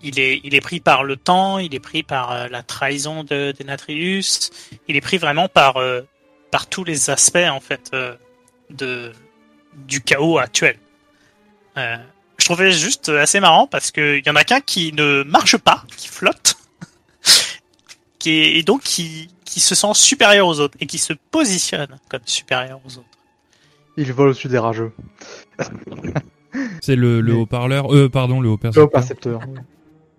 il 0.01 0.19
est 0.19 0.41
il 0.43 0.55
est 0.55 0.61
pris 0.61 0.79
par 0.79 1.03
le 1.03 1.15
temps, 1.15 1.59
il 1.59 1.73
est 1.73 1.79
pris 1.79 2.03
par 2.03 2.31
euh, 2.31 2.47
la 2.49 2.63
trahison 2.63 3.23
de 3.23 3.53
Denatrius, 3.57 4.51
il 4.87 4.95
est 4.95 5.01
pris 5.01 5.17
vraiment 5.17 5.47
par 5.47 5.77
euh, 5.77 6.01
par 6.51 6.67
tous 6.67 6.83
les 6.83 7.09
aspects 7.09 7.37
en 7.37 7.59
fait 7.59 7.91
euh, 7.93 8.15
de 8.69 9.11
du 9.75 10.01
chaos 10.01 10.39
actuel. 10.39 10.77
Euh, 11.77 11.97
je 12.37 12.45
trouvais 12.45 12.71
juste 12.71 13.09
assez 13.09 13.39
marrant 13.39 13.67
parce 13.67 13.91
que 13.91 14.17
il 14.17 14.25
y 14.25 14.29
en 14.29 14.35
a 14.35 14.43
qu'un 14.43 14.61
qui 14.61 14.93
ne 14.93 15.23
marche 15.23 15.57
pas, 15.57 15.83
qui 15.95 16.07
flotte, 16.07 16.55
qui 18.19 18.31
est, 18.31 18.57
et 18.57 18.63
donc 18.63 18.81
qui, 18.81 19.29
qui 19.47 19.59
se 19.61 19.73
sent 19.75 19.93
supérieur 19.93 20.45
aux 20.47 20.59
autres 20.59 20.77
et 20.81 20.85
qui 20.85 20.97
se 20.97 21.13
positionne 21.31 21.87
comme 22.09 22.19
supérieur 22.25 22.79
aux 22.85 22.97
autres. 22.97 23.17
il 23.95 24.11
vole 24.13 24.29
au-dessus 24.29 24.49
des 24.49 24.57
rageux. 24.59 24.91
C'est 26.81 26.95
le, 26.95 27.21
le 27.21 27.33
haut-parleur, 27.33 27.93
euh 27.95 28.09
pardon 28.09 28.39
le 28.41 28.47
Le 28.47 28.53
haut-percepteur. 28.53 28.83
haut 28.85 28.89
percepteur. 28.89 29.39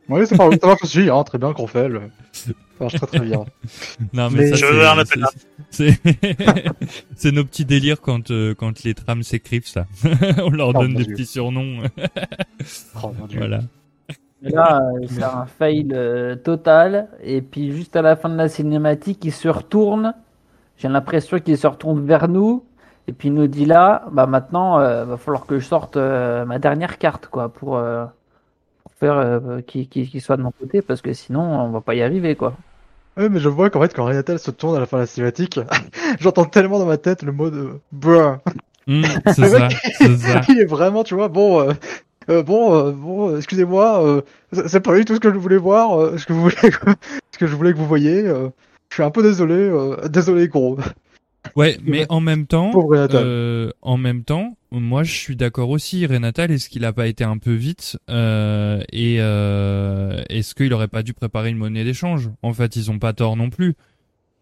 Oui, 0.08 0.26
ça 0.26 0.36
marche, 0.36 0.54
ça 0.60 0.66
marche 0.66 0.82
aussi, 0.82 1.10
hein, 1.10 1.22
très 1.24 1.36
bien, 1.36 1.52
Crofel. 1.52 2.10
Ça 2.32 2.52
marche 2.80 2.94
très 2.94 3.06
très 3.06 3.20
bien. 3.20 3.44
Non 4.14 4.30
Mais- 4.30 4.38
mais, 4.38 4.48
ça, 4.50 4.54
Je 4.56 4.66
c'est- 4.66 4.72
veux 4.72 4.86
un 4.88 4.94
c'est- 4.94 5.00
appel 5.00 5.20
là. 5.20 5.30
c'est 5.70 6.00
c'est 7.16 7.32
nos 7.32 7.44
petits 7.44 7.64
délires 7.66 8.00
quand 8.00 8.30
euh, 8.30 8.54
quand 8.54 8.82
les 8.84 8.94
trames 8.94 9.22
s'écrivent 9.22 9.66
ça. 9.68 9.86
On 10.38 10.50
leur 10.50 10.68
Oh, 10.68 10.72
donne 10.72 10.92
mon 10.92 10.98
des 10.98 11.04
Dieu. 11.04 11.14
petits 11.14 11.26
surnoms. 11.26 11.82
Oh 13.02 13.12
mon 13.18 13.26
dieu. 13.26 13.38
voilà. 13.38 13.60
Et 14.44 14.50
là, 14.50 14.80
euh, 14.94 15.06
c'est 15.08 15.24
un 15.24 15.46
fail 15.46 15.88
euh, 15.92 16.36
total. 16.36 17.08
Et 17.22 17.42
puis 17.42 17.72
juste 17.72 17.96
à 17.96 18.02
la 18.02 18.16
fin 18.16 18.28
de 18.28 18.36
la 18.36 18.48
cinématique, 18.48 19.24
il 19.24 19.32
se 19.32 19.48
retourne. 19.48 20.14
J'ai 20.78 20.88
l'impression 20.88 21.38
qu'il 21.40 21.58
se 21.58 21.66
retourne 21.66 22.06
vers 22.06 22.28
nous. 22.28 22.66
Et 23.08 23.12
puis 23.14 23.28
il 23.28 23.34
nous 23.34 23.48
dit 23.48 23.66
là, 23.66 24.06
bah 24.12 24.26
maintenant, 24.26 24.80
euh, 24.80 25.04
va 25.06 25.16
falloir 25.18 25.46
que 25.46 25.58
je 25.60 25.66
sorte 25.66 25.96
euh, 25.98 26.44
ma 26.46 26.58
dernière 26.60 26.98
carte, 26.98 27.28
quoi, 27.28 27.50
pour, 27.52 27.76
euh, 27.78 28.06
pour 28.84 28.92
faire 28.94 29.16
euh, 29.18 29.62
qu'il 29.62 29.88
qu'il- 29.88 30.08
qu'il 30.10 30.22
soit 30.22 30.36
de 30.38 30.42
mon 30.42 30.52
côté, 30.52 30.82
parce 30.82 31.02
que 31.02 31.12
sinon, 31.14 31.42
on 31.42 31.70
va 31.70 31.80
pas 31.82 31.94
y 31.96 32.02
arriver, 32.02 32.36
quoi. 32.36 32.56
Ouais, 33.16 33.28
mais 33.28 33.40
je 33.40 33.48
vois 33.48 33.68
qu'en 33.70 33.80
fait, 33.80 33.92
quand 33.94 34.04
Renatal 34.04 34.38
se 34.38 34.50
tourne 34.52 34.76
à 34.76 34.80
la 34.80 34.86
fin 34.86 34.98
de 34.98 35.02
la 35.02 35.06
cinématique, 35.06 35.58
j'entends 36.20 36.44
tellement 36.44 36.78
dans 36.78 36.86
ma 36.86 36.98
tête 36.98 37.22
le 37.22 37.32
mot 37.32 37.50
de 37.50 37.80
bruh. 37.90 38.38
Hum, 38.86 39.02
c'est 39.26 39.42
Le 39.42 39.48
ça, 39.48 39.68
mec, 39.68 39.76
c'est 39.98 40.16
ça. 40.18 40.40
Il 40.48 40.60
est 40.60 40.66
vraiment, 40.66 41.02
tu 41.04 41.14
vois, 41.14 41.28
bon, 41.28 41.60
euh, 41.68 41.72
euh, 42.30 42.42
bon, 42.42 42.74
euh, 42.74 42.92
bon, 42.92 43.30
euh, 43.30 43.36
excusez-moi, 43.38 44.04
euh, 44.04 44.22
c'est 44.66 44.80
pas 44.80 44.96
du 44.96 45.04
tout 45.04 45.14
ce 45.14 45.20
que 45.20 45.32
je 45.32 45.38
voulais 45.38 45.56
voir, 45.56 45.98
euh, 45.98 46.18
ce 46.18 46.26
que 46.26 46.32
vous 46.32 46.42
voulez, 46.42 46.56
ce 47.32 47.38
que 47.38 47.46
je 47.46 47.54
voulais 47.56 47.72
que 47.72 47.78
vous 47.78 47.86
voyiez. 47.86 48.26
euh, 48.26 48.48
je 48.90 48.94
suis 48.96 49.02
un 49.02 49.10
peu 49.10 49.22
désolé, 49.22 49.54
euh, 49.54 50.08
désolé 50.08 50.48
gros. 50.48 50.78
Ouais, 51.56 51.78
mais 51.82 52.06
en 52.08 52.20
même 52.20 52.46
temps, 52.46 52.72
euh, 52.92 53.70
en 53.82 53.96
même 53.96 54.22
temps, 54.24 54.56
moi 54.70 55.02
je 55.02 55.12
suis 55.12 55.36
d'accord 55.36 55.70
aussi. 55.70 56.06
Renatal, 56.06 56.50
est-ce 56.50 56.68
qu'il 56.68 56.84
a 56.84 56.92
pas 56.92 57.06
été 57.06 57.24
un 57.24 57.38
peu 57.38 57.52
vite 57.54 57.98
euh, 58.10 58.82
et 58.92 59.16
euh, 59.20 60.22
est-ce 60.28 60.54
qu'il 60.54 60.72
aurait 60.72 60.88
pas 60.88 61.02
dû 61.02 61.14
préparer 61.14 61.50
une 61.50 61.56
monnaie 61.56 61.84
d'échange? 61.84 62.30
En 62.42 62.52
fait, 62.52 62.76
ils 62.76 62.90
ont 62.90 62.98
pas 62.98 63.12
tort 63.12 63.36
non 63.36 63.50
plus. 63.50 63.74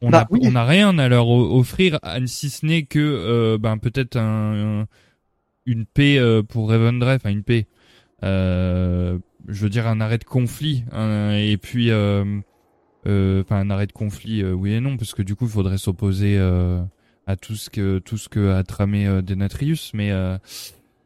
On 0.03 0.11
Bah 0.11 0.23
a 0.23 0.27
oui. 0.31 0.41
on 0.43 0.55
a 0.57 0.65
rien 0.65 0.99
à 0.99 1.09
leur 1.09 1.29
offrir, 1.29 1.99
si 2.27 2.51
ce 2.51 2.67
n'est 2.67 2.85
que 2.85 2.99
euh, 3.01 3.59
ben 3.59 3.79
peut-être 3.79 4.17
un, 4.17 4.83
un- 4.83 4.87
une 5.67 5.87
paix 5.87 6.19
euh, 6.19 6.43
pour 6.43 6.71
Revendreth, 6.71 7.23
enfin 7.23 7.31
une 7.31 7.43
paix. 7.45 7.67
Euh, 8.25 9.19
je 9.49 9.63
veux 9.63 9.69
dire 9.69 9.87
un 9.87 10.01
arrêt 10.01 10.19
de 10.19 10.25
conflit 10.25 10.85
un- 10.91 11.33
et 11.37 11.57
puis 11.59 11.91
euh, 11.91 12.25
euh, 13.07 13.43
enfin 13.43 13.57
un 13.61 13.69
arrêt 13.71 13.87
de 13.87 13.93
conflit 13.93 14.43
euh, 14.43 14.53
oui 14.53 14.73
et 14.73 14.81
non 14.81 14.97
parce 14.97 15.15
que 15.15 15.23
du 15.23 15.35
coup 15.37 15.45
il 15.45 15.51
faudrait 15.51 15.77
s'opposer 15.79 16.37
euh, 16.39 16.83
à 17.27 17.37
tout 17.37 17.55
ce 17.55 17.69
que 17.69 17.99
tout 17.99 18.17
ce 18.17 18.29
que 18.31 18.51
a 18.53 18.63
tramé 18.65 19.07
Denatrius 19.23 19.93
mais 19.93 20.11
euh, 20.13 20.39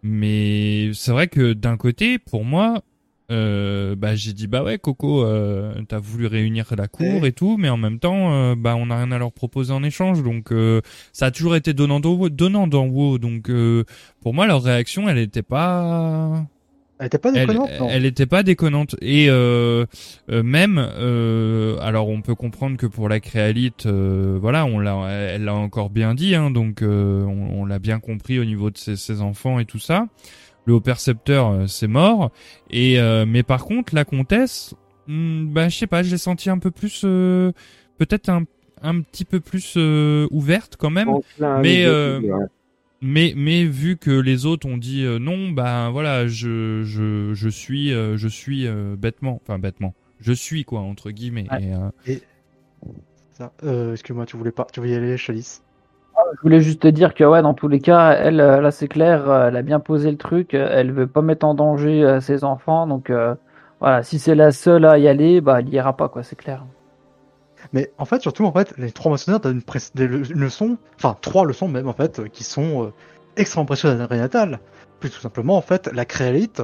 mais 0.02 0.90
c'est 0.94 1.10
vrai 1.12 1.26
que 1.28 1.52
d'un 1.52 1.76
côté 1.76 2.18
pour 2.18 2.44
moi 2.44 2.82
euh, 3.32 3.94
bah 3.96 4.14
j'ai 4.16 4.32
dit 4.32 4.46
bah 4.46 4.62
ouais 4.62 4.78
Coco 4.78 5.24
euh, 5.24 5.74
t'as 5.88 5.98
voulu 5.98 6.26
réunir 6.26 6.72
la 6.76 6.88
cour 6.88 7.26
et 7.26 7.32
tout 7.32 7.56
mais 7.58 7.68
en 7.68 7.76
même 7.76 7.98
temps 7.98 8.32
euh, 8.32 8.54
bah 8.56 8.74
on 8.76 8.88
a 8.90 8.96
rien 8.96 9.12
à 9.12 9.18
leur 9.18 9.32
proposer 9.32 9.72
en 9.72 9.82
échange 9.82 10.22
donc 10.22 10.52
euh, 10.52 10.80
ça 11.12 11.26
a 11.26 11.30
toujours 11.30 11.54
été 11.56 11.72
donnant 11.74 12.00
donnant 12.00 12.66
d'en 12.66 12.86
haut 12.86 13.18
donc 13.18 13.50
euh, 13.50 13.84
pour 14.20 14.32
moi 14.32 14.46
leur 14.46 14.62
réaction 14.62 15.08
elle 15.08 15.18
était 15.18 15.42
pas 15.42 16.44
Elle 17.00 17.06
était 17.06 17.18
pas 17.18 17.30
elle, 17.34 17.46
déconnante, 17.46 17.70
non 17.80 17.88
elle 17.90 18.04
était 18.04 18.26
pas 18.26 18.42
déconnante. 18.42 18.94
Et 19.00 19.30
euh, 19.30 19.86
euh, 20.30 20.42
même 20.42 20.78
euh, 20.78 21.78
alors 21.80 22.08
on 22.10 22.20
peut 22.20 22.34
comprendre 22.34 22.76
que 22.76 22.86
pour 22.86 23.08
la 23.08 23.20
créalite 23.20 23.86
euh, 23.86 24.36
voilà 24.38 24.66
on 24.66 24.78
l'a 24.78 25.08
elle 25.08 25.44
l'a 25.44 25.54
encore 25.54 25.88
bien 25.88 26.14
dit 26.14 26.34
hein, 26.34 26.50
donc 26.50 26.82
euh, 26.82 27.24
on, 27.24 27.62
on 27.62 27.64
l'a 27.64 27.78
bien 27.78 28.00
compris 28.00 28.38
au 28.38 28.44
niveau 28.44 28.70
de 28.70 28.76
ses, 28.76 28.96
ses 28.96 29.22
enfants 29.22 29.58
et 29.58 29.64
tout 29.64 29.78
ça. 29.78 30.08
Le 30.66 30.74
haut 30.74 30.80
percepteur 30.80 31.48
euh, 31.48 31.66
c'est 31.66 31.88
mort. 31.88 32.32
Et 32.68 33.00
euh, 33.00 33.24
mais 33.26 33.42
par 33.42 33.64
contre 33.64 33.94
la 33.94 34.04
comtesse 34.04 34.74
hmm, 35.08 35.46
bah 35.46 35.70
je 35.70 35.78
sais 35.78 35.86
pas 35.86 36.02
je 36.02 36.10
l'ai 36.10 36.18
senti 36.18 36.50
un 36.50 36.58
peu 36.58 36.70
plus 36.70 37.00
euh, 37.06 37.50
peut-être 37.96 38.28
un 38.28 38.44
un 38.82 39.00
petit 39.00 39.24
peu 39.24 39.40
plus 39.40 39.74
euh, 39.78 40.26
ouverte 40.30 40.76
quand 40.78 40.90
même. 40.90 41.08
Mais 41.62 41.86
mais 43.00 43.32
mais 43.36 43.64
vu 43.64 43.96
que 43.96 44.10
les 44.10 44.46
autres 44.46 44.66
ont 44.68 44.78
dit 44.78 45.04
euh, 45.04 45.18
non, 45.18 45.50
bah 45.50 45.90
voilà, 45.90 46.26
je 46.26 46.82
je 46.84 47.32
je 47.34 47.48
suis 47.48 47.92
euh, 47.92 48.16
je 48.16 48.28
suis 48.28 48.66
euh, 48.66 48.96
bêtement, 48.96 49.40
enfin 49.42 49.58
bêtement, 49.58 49.94
je 50.20 50.32
suis 50.32 50.64
quoi 50.64 50.80
entre 50.80 51.10
guillemets. 51.10 51.46
Ouais. 51.50 51.62
Et, 51.62 51.74
euh, 51.74 52.14
Ça, 53.32 53.52
euh, 53.64 53.92
excuse-moi, 53.92 54.26
tu 54.26 54.36
voulais 54.36 54.52
pas, 54.52 54.66
tu 54.72 54.80
voulais 54.80 54.92
y 54.92 54.96
aller, 54.96 55.16
Chalice? 55.16 55.62
Je 56.36 56.40
voulais 56.42 56.60
juste 56.60 56.82
te 56.82 56.88
dire 56.88 57.14
que 57.14 57.24
ouais, 57.24 57.42
dans 57.42 57.54
tous 57.54 57.68
les 57.68 57.80
cas, 57.80 58.12
elle, 58.12 58.36
là 58.36 58.70
c'est 58.70 58.88
clair, 58.88 59.32
elle 59.48 59.56
a 59.56 59.62
bien 59.62 59.80
posé 59.80 60.10
le 60.10 60.16
truc, 60.18 60.54
elle 60.54 60.92
veut 60.92 61.06
pas 61.06 61.22
mettre 61.22 61.46
en 61.46 61.54
danger 61.54 62.18
ses 62.20 62.44
enfants, 62.44 62.86
donc 62.86 63.10
euh, 63.10 63.34
voilà, 63.80 64.02
si 64.02 64.18
c'est 64.18 64.34
la 64.34 64.52
seule 64.52 64.84
à 64.84 64.98
y 64.98 65.08
aller, 65.08 65.40
bah 65.40 65.60
elle 65.60 65.68
y 65.70 65.72
ira 65.76 65.96
pas 65.96 66.08
quoi, 66.08 66.22
c'est 66.22 66.36
clair. 66.36 66.66
Mais 67.72 67.92
en 67.98 68.04
fait, 68.04 68.20
surtout, 68.22 68.44
en 68.44 68.52
fait, 68.52 68.74
les 68.78 68.90
trois 68.90 69.10
moissonneurs 69.10 69.40
donnent 69.40 69.62
une, 69.96 70.24
une 70.30 70.40
leçon, 70.40 70.78
enfin 70.96 71.16
trois 71.20 71.44
leçons 71.44 71.68
même, 71.68 71.88
en 71.88 71.92
fait, 71.92 72.18
euh, 72.18 72.26
qui 72.26 72.44
sont 72.44 72.84
euh, 72.84 72.92
extrêmement 73.36 73.66
précieuses 73.66 74.00
à 74.00 74.06
Renatal. 74.06 74.60
Plus 74.98 75.10
tout 75.10 75.20
simplement, 75.20 75.56
en 75.56 75.62
fait, 75.62 75.88
la 75.92 76.04
créalite 76.04 76.62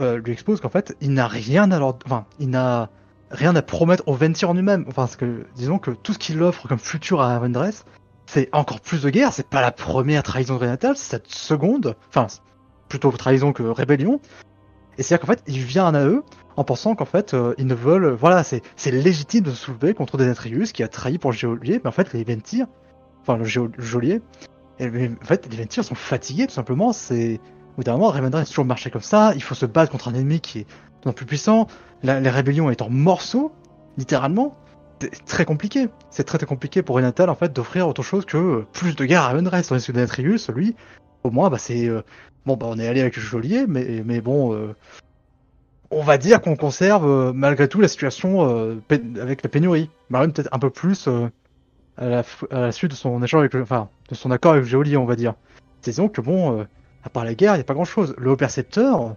euh, 0.00 0.18
lui 0.18 0.32
expose 0.32 0.60
qu'en 0.60 0.68
fait, 0.68 0.96
il 1.00 1.12
n'a 1.12 1.26
rien 1.26 1.70
à 1.70 1.78
leur... 1.78 1.96
Enfin, 2.04 2.26
il 2.38 2.50
n'a 2.50 2.90
rien 3.30 3.56
à 3.56 3.62
promettre 3.62 4.04
au 4.06 4.14
Ventir 4.14 4.50
en 4.50 4.54
lui-même. 4.54 4.84
Enfin, 4.88 5.02
parce 5.02 5.16
que, 5.16 5.46
disons 5.56 5.78
que 5.78 5.90
tout 5.90 6.12
ce 6.12 6.18
qu'il 6.18 6.40
offre 6.42 6.68
comme 6.68 6.78
futur 6.78 7.20
à 7.20 7.34
Avendress, 7.34 7.84
c'est 8.26 8.48
encore 8.52 8.80
plus 8.80 9.02
de 9.02 9.10
guerre. 9.10 9.32
C'est 9.32 9.48
pas 9.48 9.60
la 9.60 9.72
première 9.72 10.22
trahison 10.22 10.54
de 10.54 10.60
Renatal, 10.60 10.96
c'est 10.96 11.10
cette 11.10 11.28
seconde. 11.28 11.96
Enfin, 12.08 12.28
plutôt 12.88 13.10
trahison 13.10 13.52
que 13.52 13.62
rébellion. 13.62 14.20
Et 14.98 15.02
c'est-à-dire 15.02 15.26
qu'en 15.26 15.32
fait, 15.32 15.42
il 15.46 15.58
vient 15.58 15.94
à 15.94 16.04
eux 16.06 16.22
en 16.56 16.64
pensant 16.64 16.94
qu'en 16.94 17.04
fait, 17.04 17.34
euh, 17.34 17.54
ils 17.58 17.66
ne 17.66 17.74
veulent, 17.74 18.12
voilà, 18.12 18.42
c'est 18.42 18.62
légitime 18.86 19.44
de 19.44 19.50
se 19.50 19.56
soulever 19.56 19.94
contre 19.94 20.16
Denatrius 20.16 20.72
qui 20.72 20.82
a 20.82 20.88
trahi 20.88 21.18
pour 21.18 21.30
le 21.30 21.36
geôlier, 21.36 21.80
mais 21.84 21.88
en 21.88 21.92
fait, 21.92 22.12
les 22.12 22.24
Ventir, 22.24 22.66
enfin 23.20 23.36
le, 23.36 23.44
geôlier, 23.44 24.22
et, 24.78 24.90
mais 24.90 25.10
en 25.22 25.24
fait, 25.24 25.46
les 25.50 25.56
Ventir 25.58 25.84
sont 25.84 25.94
fatigués 25.94 26.46
tout 26.46 26.54
simplement. 26.54 26.92
C'est 26.92 27.40
Au 27.74 27.76
bout 27.76 27.84
d'un 27.84 27.98
moment, 27.98 28.12
toujours 28.44 28.64
marché 28.64 28.90
comme 28.90 29.02
ça, 29.02 29.32
il 29.34 29.42
faut 29.42 29.54
se 29.54 29.66
battre 29.66 29.92
contre 29.92 30.08
un 30.08 30.14
ennemi 30.14 30.40
qui 30.40 30.60
est 30.60 30.66
d'autant 31.02 31.12
plus 31.12 31.26
puissant, 31.26 31.66
la, 32.02 32.20
les 32.20 32.30
rébellions 32.30 32.70
est 32.70 32.82
en 32.82 32.88
morceaux, 32.90 33.52
littéralement. 33.98 34.56
C'est 35.00 35.24
très 35.26 35.44
compliqué. 35.44 35.88
C'est 36.10 36.24
très 36.24 36.38
très 36.38 36.46
compliqué 36.46 36.82
pour 36.82 36.96
Renatal 36.96 37.28
en 37.28 37.34
fait 37.34 37.52
d'offrir 37.52 37.86
autre 37.86 38.02
chose 38.02 38.24
que 38.24 38.38
euh, 38.38 38.66
plus 38.72 38.96
de 38.96 39.04
guerre 39.04 39.22
à 39.22 39.28
Revendreth. 39.28 39.68
Tandis 39.68 39.86
que 39.86 39.92
Denatrius, 39.92 40.48
lui, 40.48 40.74
au 41.22 41.30
moins, 41.30 41.50
bah 41.50 41.58
c'est 41.58 41.86
euh, 41.86 42.02
bon, 42.46 42.56
bah 42.56 42.66
on 42.68 42.78
est 42.78 42.86
allé 42.86 43.00
avec 43.00 43.18
geôlier, 43.18 43.66
mais 43.66 44.02
mais 44.04 44.20
bon, 44.20 44.54
euh, 44.54 44.74
on 45.90 46.02
va 46.02 46.18
dire 46.18 46.40
qu'on 46.40 46.56
conserve 46.56 47.08
euh, 47.08 47.32
malgré 47.32 47.68
tout 47.68 47.80
la 47.80 47.88
situation 47.88 48.48
euh, 48.48 48.76
avec 49.20 49.42
la 49.42 49.48
pénurie. 49.48 49.90
Même 50.10 50.32
peut-être 50.32 50.48
un 50.52 50.58
peu 50.58 50.70
plus 50.70 51.08
euh, 51.08 51.28
à, 51.96 52.08
la, 52.08 52.24
à 52.50 52.60
la 52.60 52.72
suite 52.72 52.92
de 52.92 52.96
son 52.96 53.22
échange 53.22 53.40
avec 53.40 53.54
enfin, 53.54 53.88
de 54.08 54.14
son 54.14 54.30
accord 54.30 54.52
avec 54.52 54.64
geôlier, 54.64 54.96
on 54.96 55.04
va 55.04 55.16
dire. 55.16 55.34
Disons 55.82 56.08
que 56.08 56.20
bon, 56.20 56.60
euh, 56.60 56.64
à 57.04 57.10
part 57.10 57.24
la 57.24 57.34
guerre, 57.34 57.54
il 57.54 57.58
n'y 57.58 57.62
a 57.62 57.64
pas 57.64 57.74
grand-chose. 57.74 58.14
Le 58.18 58.30
haut 58.30 58.36
percepteur, 58.36 59.16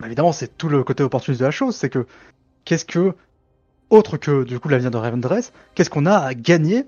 bah, 0.00 0.06
évidemment, 0.06 0.32
c'est 0.32 0.56
tout 0.56 0.68
le 0.68 0.82
côté 0.84 1.02
opportuniste 1.02 1.40
de 1.40 1.46
la 1.46 1.50
chose, 1.50 1.76
c'est 1.76 1.90
que 1.90 2.06
qu'est-ce 2.64 2.84
que 2.84 3.14
autre 3.90 4.16
que 4.16 4.44
du 4.44 4.58
coup 4.58 4.68
l'avenir 4.68 4.90
de 4.90 4.96
Ravendress, 4.96 5.52
qu'est-ce 5.74 5.90
qu'on 5.90 6.06
a 6.06 6.16
à 6.16 6.34
gagner 6.34 6.84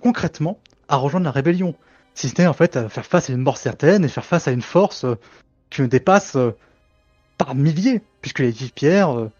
concrètement 0.00 0.58
à 0.88 0.96
rejoindre 0.96 1.24
la 1.24 1.30
rébellion? 1.30 1.74
Si 2.14 2.28
ce 2.28 2.40
n'est 2.40 2.46
en 2.46 2.52
fait 2.52 2.76
à 2.76 2.88
faire 2.88 3.04
face 3.04 3.28
à 3.28 3.32
une 3.32 3.40
mort 3.40 3.58
certaine 3.58 4.04
et 4.04 4.08
faire 4.08 4.24
face 4.24 4.46
à 4.48 4.52
une 4.52 4.62
force 4.62 5.04
euh, 5.04 5.16
qui 5.70 5.82
nous 5.82 5.88
dépasse 5.88 6.36
euh, 6.36 6.52
par 7.38 7.54
milliers, 7.54 8.00
puisque 8.20 8.38
les 8.38 8.50
vives 8.50 8.72
pierres, 8.72 9.18
euh, 9.18 9.30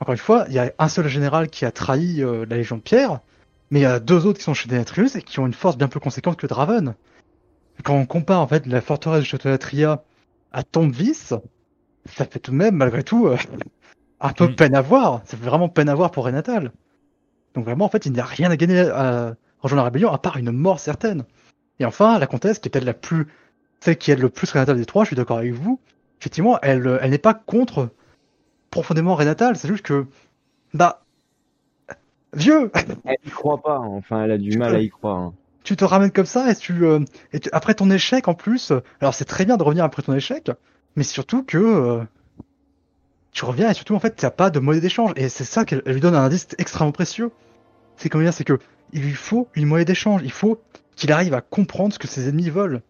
encore 0.00 0.12
une 0.12 0.18
fois, 0.18 0.44
il 0.48 0.54
y 0.54 0.58
a 0.58 0.72
un 0.78 0.88
seul 0.88 1.08
général 1.08 1.48
qui 1.48 1.64
a 1.64 1.72
trahi 1.72 2.20
la 2.20 2.56
Légion 2.56 2.76
de 2.76 2.82
Pierre, 2.82 3.20
mais 3.70 3.80
il 3.80 3.82
y 3.82 3.86
a 3.86 3.98
deux 3.98 4.26
autres 4.26 4.38
qui 4.38 4.44
sont 4.44 4.54
chez 4.54 4.68
Denetrius 4.68 5.16
et 5.16 5.22
qui 5.22 5.40
ont 5.40 5.46
une 5.46 5.54
force 5.54 5.76
bien 5.76 5.88
plus 5.88 5.98
conséquente 5.98 6.36
que 6.36 6.46
Draven. 6.46 6.94
Quand 7.82 7.94
on 7.94 8.06
compare 8.06 8.40
en 8.40 8.46
fait 8.46 8.64
la 8.66 8.80
forteresse 8.80 9.20
de 9.20 9.24
Château 9.24 9.48
d'Atria 9.48 10.04
à 10.52 10.62
Tombvis, 10.62 11.14
ça 12.04 12.24
fait 12.24 12.38
tout 12.38 12.52
de 12.52 12.56
même, 12.56 12.76
malgré 12.76 13.02
tout, 13.02 13.28
un 14.20 14.32
peu 14.32 14.46
Mm. 14.48 14.54
peine 14.54 14.74
à 14.76 14.82
voir. 14.82 15.22
Ça 15.24 15.36
fait 15.36 15.44
vraiment 15.44 15.68
peine 15.68 15.88
à 15.88 15.96
voir 15.96 16.12
pour 16.12 16.24
Renatal. 16.26 16.70
Donc 17.54 17.64
vraiment, 17.64 17.86
en 17.86 17.88
fait, 17.88 18.06
il 18.06 18.12
n'y 18.12 18.20
a 18.20 18.24
rien 18.24 18.52
à 18.52 18.56
gagner 18.56 18.80
à 18.80 19.34
rejoindre 19.58 19.82
la 19.82 19.86
rébellion 19.86 20.12
à 20.12 20.18
part 20.18 20.36
une 20.36 20.52
mort 20.52 20.78
certaine. 20.78 21.24
Et 21.80 21.84
enfin, 21.84 22.18
la 22.18 22.26
comtesse, 22.26 22.58
qui 22.58 22.68
est 22.68 22.70
peut-être 22.70 22.84
la 22.84 22.94
plus, 22.94 23.26
celle 23.80 23.96
qui 23.98 24.10
aide 24.10 24.18
le 24.20 24.28
plus 24.30 24.50
Renatal 24.50 24.76
des 24.76 24.86
trois, 24.86 25.04
je 25.04 25.08
suis 25.08 25.16
d'accord 25.16 25.38
avec 25.38 25.52
vous. 25.52 25.78
Effectivement, 26.20 26.58
elle, 26.62 26.86
euh, 26.86 26.98
elle 27.00 27.10
n'est 27.10 27.18
pas 27.18 27.34
contre 27.34 27.90
profondément 28.70 29.14
Renatal, 29.14 29.56
c'est 29.56 29.68
juste 29.68 29.84
que, 29.84 30.06
bah, 30.74 31.04
vieux, 32.34 32.70
Elle 33.04 33.16
y 33.24 33.30
croit 33.30 33.62
pas, 33.62 33.76
hein. 33.76 33.86
enfin 33.86 34.24
elle 34.24 34.32
a 34.32 34.38
du 34.38 34.50
Tu 34.50 34.58
mal 34.58 34.70
peux- 34.72 34.76
à 34.76 34.80
y 34.80 34.88
croire. 34.90 35.16
hein. 35.18 35.34
tu 35.64 35.76
te 35.76 35.84
ramènes 35.84 36.10
comme 36.10 36.26
ça 36.26 36.50
et 36.50 36.54
tu, 36.56 36.84
euh, 36.84 37.00
et 37.32 37.40
tu- 37.40 37.48
après 37.52 37.74
ton 37.74 37.90
échec 37.90 38.28
en 38.28 38.34
plus, 38.34 38.72
alors 39.00 39.14
c'est 39.14 39.24
très 39.24 39.44
bien 39.44 39.56
de 39.56 39.62
revenir 39.62 39.84
après 39.84 40.02
ton 40.02 40.14
échec, 40.14 40.50
mais 40.96 41.02
surtout 41.04 41.42
que 41.44 41.58
euh, 41.58 42.04
tu 43.32 43.44
reviens 43.44 43.70
et 43.70 43.74
surtout 43.74 43.94
en 43.94 44.00
fait 44.00 44.16
t'as 44.16 44.30
pas 44.30 44.50
de 44.50 44.58
monnaie 44.58 44.80
d'échange 44.80 45.12
et 45.16 45.28
c'est 45.28 45.44
ça 45.44 45.64
qu'elle 45.64 45.82
elle 45.86 45.94
lui 45.94 46.00
donne 46.00 46.14
un 46.14 46.24
indice 46.24 46.48
extrêmement 46.58 46.92
précieux. 46.92 47.30
C'est 47.96 48.08
comment 48.08 48.24
dire, 48.24 48.32
c'est 48.34 48.44
que 48.44 48.58
il 48.92 49.02
lui 49.02 49.12
faut 49.12 49.48
une 49.54 49.66
monnaie 49.66 49.84
d'échange, 49.84 50.22
il 50.24 50.32
faut 50.32 50.60
qu'il 50.98 51.12
arrive 51.12 51.34
à 51.34 51.40
comprendre 51.40 51.94
ce 51.94 51.98
que 51.98 52.06
ses 52.08 52.28
ennemis 52.28 52.50
veulent. 52.50 52.82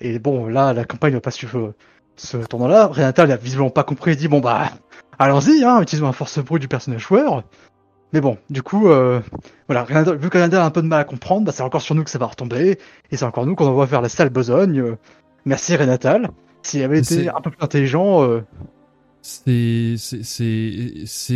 Et 0.00 0.18
bon 0.18 0.46
là 0.46 0.72
la 0.72 0.84
campagne 0.84 1.14
va 1.14 1.20
pas 1.20 1.30
suivre 1.30 1.58
euh, 1.58 1.74
ce 2.16 2.36
tournant-là. 2.36 2.86
Renata 2.88 3.26
n'a 3.26 3.36
visiblement 3.36 3.70
pas 3.70 3.84
compris 3.84 4.12
et 4.12 4.16
dit 4.16 4.28
bon 4.28 4.40
bah 4.40 4.70
allons-y, 5.18 5.64
hein, 5.64 5.80
utilisons 5.80 6.06
la 6.06 6.12
force 6.12 6.38
brute 6.40 6.60
du 6.62 6.68
personnage 6.68 7.02
joueur. 7.02 7.44
Mais 8.12 8.20
bon, 8.20 8.38
du 8.48 8.62
coup, 8.62 8.88
euh, 8.90 9.20
voilà, 9.66 9.82
Renata- 9.82 10.14
vu 10.14 10.30
que 10.30 10.38
Renata 10.38 10.62
a 10.62 10.66
un 10.66 10.70
peu 10.70 10.82
de 10.82 10.86
mal 10.86 11.00
à 11.00 11.04
comprendre, 11.04 11.46
bah, 11.46 11.52
c'est 11.52 11.64
encore 11.64 11.82
sur 11.82 11.96
nous 11.96 12.04
que 12.04 12.10
ça 12.10 12.18
va 12.18 12.26
retomber, 12.26 12.78
et 13.10 13.16
c'est 13.16 13.24
encore 13.24 13.44
nous 13.44 13.56
qu'on 13.56 13.66
envoie 13.66 13.88
faire 13.88 14.02
la 14.02 14.08
sale 14.08 14.28
besogne. 14.30 14.78
Euh, 14.78 14.96
merci 15.44 15.74
Renatal. 15.74 16.30
S'il 16.62 16.82
avait 16.84 17.00
été 17.00 17.28
un 17.28 17.40
peu 17.40 17.50
plus 17.50 17.62
intelligent, 17.64 18.22
euh, 18.22 18.42
C'est 19.22 19.96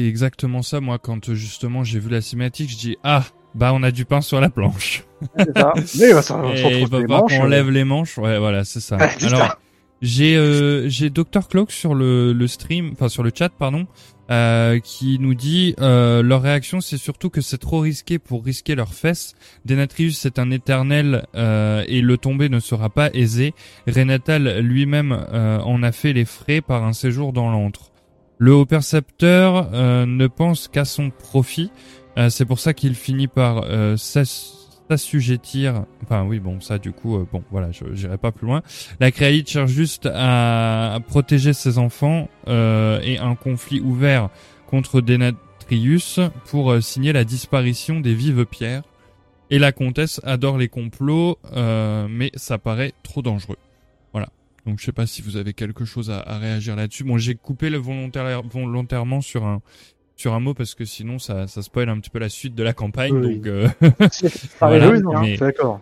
exactement 0.06 0.62
ça 0.62 0.80
moi 0.80 0.98
quand 0.98 1.32
justement 1.34 1.84
j'ai 1.84 1.98
vu 1.98 2.10
la 2.10 2.20
cinématique 2.20 2.70
je 2.70 2.76
dis 2.76 2.96
ah 3.02 3.24
bah 3.54 3.72
on 3.74 3.82
a 3.82 3.90
du 3.90 4.04
pain 4.04 4.20
sur 4.20 4.40
la 4.40 4.50
planche. 4.50 5.04
C'est 5.36 5.58
ça. 5.58 5.72
mais 5.98 6.12
bah, 6.12 6.22
ça, 6.22 6.36
on 6.36 6.52
et 6.52 6.62
retrouve 6.62 6.80
il 6.80 6.88
va 6.88 6.98
les 7.00 7.06
manches, 7.06 7.38
qu'on 7.38 7.52
euh, 7.52 7.70
les 7.70 7.84
manches. 7.84 8.18
Ouais 8.18 8.38
voilà 8.38 8.64
c'est 8.64 8.80
ça. 8.80 8.96
Alors 9.22 9.58
j'ai 10.00 10.36
euh, 10.36 10.88
j'ai 10.88 11.10
Dr 11.10 11.48
Cloak 11.48 11.72
sur 11.72 11.94
le 11.94 12.32
le 12.32 12.46
stream 12.46 12.90
enfin 12.92 13.08
sur 13.08 13.22
le 13.22 13.32
chat 13.34 13.48
pardon 13.48 13.86
euh, 14.30 14.78
qui 14.78 15.18
nous 15.18 15.34
dit 15.34 15.74
euh, 15.80 16.22
leur 16.22 16.42
réaction 16.42 16.82
c'est 16.82 16.98
surtout 16.98 17.30
que 17.30 17.40
c'est 17.40 17.56
trop 17.56 17.80
risqué 17.80 18.18
pour 18.18 18.44
risquer 18.44 18.74
leurs 18.74 18.92
fesses. 18.92 19.34
Denatrius 19.64 20.18
c'est 20.18 20.38
un 20.38 20.50
éternel 20.50 21.26
euh, 21.34 21.82
et 21.88 22.02
le 22.02 22.18
tomber 22.18 22.50
ne 22.50 22.60
sera 22.60 22.90
pas 22.90 23.08
aisé. 23.14 23.54
Renatal 23.86 24.58
lui-même 24.60 25.12
en 25.32 25.82
a 25.82 25.92
fait 25.92 26.12
les 26.12 26.26
frais 26.26 26.60
par 26.60 26.84
un 26.84 26.92
séjour 26.92 27.32
dans 27.32 27.50
l'antre. 27.50 27.90
Le 28.36 28.54
haut 28.54 28.66
percepteur 28.66 29.70
ne 29.72 30.26
pense 30.26 30.68
qu'à 30.68 30.84
son 30.84 31.10
profit 31.10 31.72
euh, 32.18 32.30
c'est 32.30 32.44
pour 32.44 32.58
ça 32.58 32.74
qu'il 32.74 32.94
finit 32.94 33.28
par 33.28 33.62
euh, 33.64 33.96
s'ass- 33.96 34.68
s'assujettir. 34.90 35.84
Enfin 36.02 36.24
oui, 36.24 36.40
bon, 36.40 36.60
ça 36.60 36.78
du 36.78 36.92
coup, 36.92 37.16
euh, 37.16 37.26
bon, 37.30 37.44
voilà, 37.50 37.70
je 37.70 37.84
j'irai 37.94 38.18
pas 38.18 38.32
plus 38.32 38.46
loin. 38.46 38.62
La 38.98 39.12
créalite 39.12 39.48
cherche 39.48 39.70
juste 39.70 40.08
à, 40.12 40.98
protéger 41.06 41.52
ses 41.52 41.78
enfants 41.78 42.28
et 42.46 43.18
un 43.18 43.34
conflit 43.34 43.80
ouvert 43.80 44.30
contre 44.66 45.00
Denatrius 45.00 46.20
pour 46.46 46.82
signer 46.82 47.12
la 47.12 47.24
disparition 47.24 48.00
des 48.00 48.14
vives 48.14 48.46
pierres. 48.46 48.82
Et 49.50 49.58
la 49.58 49.72
comtesse 49.72 50.20
adore 50.24 50.58
les 50.58 50.68
complots, 50.68 51.38
mais 51.54 52.30
ça 52.34 52.58
paraît 52.58 52.92
trop 53.02 53.22
dangereux. 53.22 53.56
Voilà. 54.12 54.28
Donc 54.66 54.78
je 54.78 54.84
sais 54.84 54.92
pas 54.92 55.06
si 55.06 55.22
vous 55.22 55.36
avez 55.36 55.54
quelque 55.54 55.84
chose 55.84 56.10
à, 56.10 56.38
réagir 56.38 56.76
là-dessus. 56.76 57.04
Bon, 57.04 57.16
j'ai 57.16 57.34
coupé 57.34 57.70
le 57.70 57.78
volontaire, 57.78 58.42
volontairement 58.42 59.20
sur 59.20 59.46
un 59.46 59.62
sur 60.18 60.34
un 60.34 60.40
mot 60.40 60.52
parce 60.52 60.74
que 60.74 60.84
sinon 60.84 61.18
ça, 61.18 61.46
ça 61.46 61.62
spoil 61.62 61.88
un 61.88 61.98
petit 62.00 62.10
peu 62.10 62.18
la 62.18 62.28
suite 62.28 62.54
de 62.54 62.62
la 62.62 62.72
campagne. 62.74 63.12
Oui. 63.14 63.36
Donc 63.38 63.46
euh, 63.46 63.68
Ça 64.10 64.28
Voilà, 64.66 64.88
résume 64.90 65.10
mais- 65.20 65.26
suis 65.28 65.38
d'accord. 65.38 65.80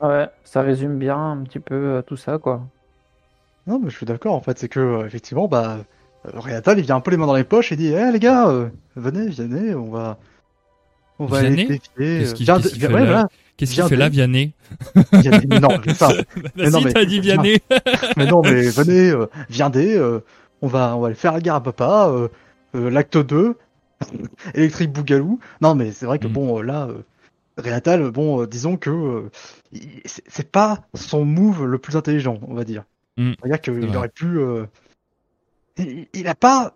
Ouais, 0.00 0.28
ça 0.44 0.62
résume 0.62 0.96
bien 0.98 1.16
un 1.32 1.42
petit 1.42 1.58
peu 1.58 1.74
euh, 1.74 2.02
tout 2.02 2.16
ça, 2.16 2.38
quoi. 2.38 2.62
Non, 3.66 3.80
mais 3.80 3.90
je 3.90 3.96
suis 3.96 4.06
d'accord, 4.06 4.34
en 4.34 4.40
fait, 4.40 4.56
c'est 4.58 4.68
que, 4.68 4.78
euh, 4.78 5.06
effectivement, 5.06 5.48
bah, 5.48 5.78
euh, 6.24 6.30
Renatal, 6.38 6.78
il 6.78 6.84
vient 6.84 6.96
un 6.96 7.00
peu 7.00 7.10
les 7.10 7.16
mains 7.16 7.26
dans 7.26 7.34
les 7.34 7.42
poches 7.44 7.72
et 7.72 7.76
dit, 7.76 7.88
eh, 7.92 8.12
les 8.12 8.20
gars, 8.20 8.48
euh, 8.48 8.68
venez, 8.94 9.28
venez, 9.28 9.74
on 9.74 9.90
va, 9.90 10.16
on 11.18 11.26
va 11.26 11.38
aller 11.38 11.48
Vianney 11.50 11.66
défier. 11.66 11.80
Qu'est-ce 12.20 12.34
qu'il- 12.34 12.46
fait 12.46 12.86
ouais, 12.94 13.06
là 13.06 13.28
fait 13.88 14.08
Vianney 14.08 14.52
Vianney, 15.12 15.60
non, 15.60 15.68
ça. 15.94 16.08
Non, 16.56 16.80
mais- 16.80 16.92
t'as 16.92 17.04
dit 17.04 17.18
Vianney. 17.20 17.58
mais 18.16 18.26
non, 18.26 18.40
mais 18.42 18.70
venez, 18.70 19.10
euh, 19.10 19.26
viendez, 19.50 19.96
euh, 19.98 20.20
on 20.62 20.68
va, 20.68 20.96
on 20.96 21.00
va 21.00 21.08
aller 21.08 21.16
faire 21.16 21.32
la 21.32 21.40
guerre 21.40 21.56
à 21.56 21.62
papa, 21.62 22.08
euh, 22.08 22.28
l'acte 22.74 23.16
2, 23.18 23.56
électrique 24.54 24.92
Bougalou. 24.92 25.40
Non, 25.60 25.74
mais 25.74 25.92
c'est 25.92 26.06
vrai 26.06 26.18
que 26.18 26.28
Mm. 26.28 26.32
bon, 26.32 26.58
euh, 26.58 26.62
là, 26.62 26.86
euh, 26.88 27.02
Renatal, 27.58 28.10
bon, 28.10 28.42
euh, 28.42 28.46
disons 28.46 28.76
que 28.76 28.90
euh, 28.90 29.30
c'est 30.26 30.50
pas 30.50 30.86
son 30.94 31.24
move 31.24 31.64
le 31.64 31.78
plus 31.78 31.96
intelligent, 31.96 32.38
on 32.46 32.54
va 32.54 32.64
dire. 32.64 32.84
Mm. 33.16 33.32
On 33.42 33.48
va 33.48 33.48
dire 33.48 33.60
qu'il 33.60 33.96
aurait 33.96 34.08
pu, 34.08 34.38
euh, 34.38 34.66
il, 35.76 36.06
il 36.14 36.28
a 36.28 36.34
pas, 36.34 36.74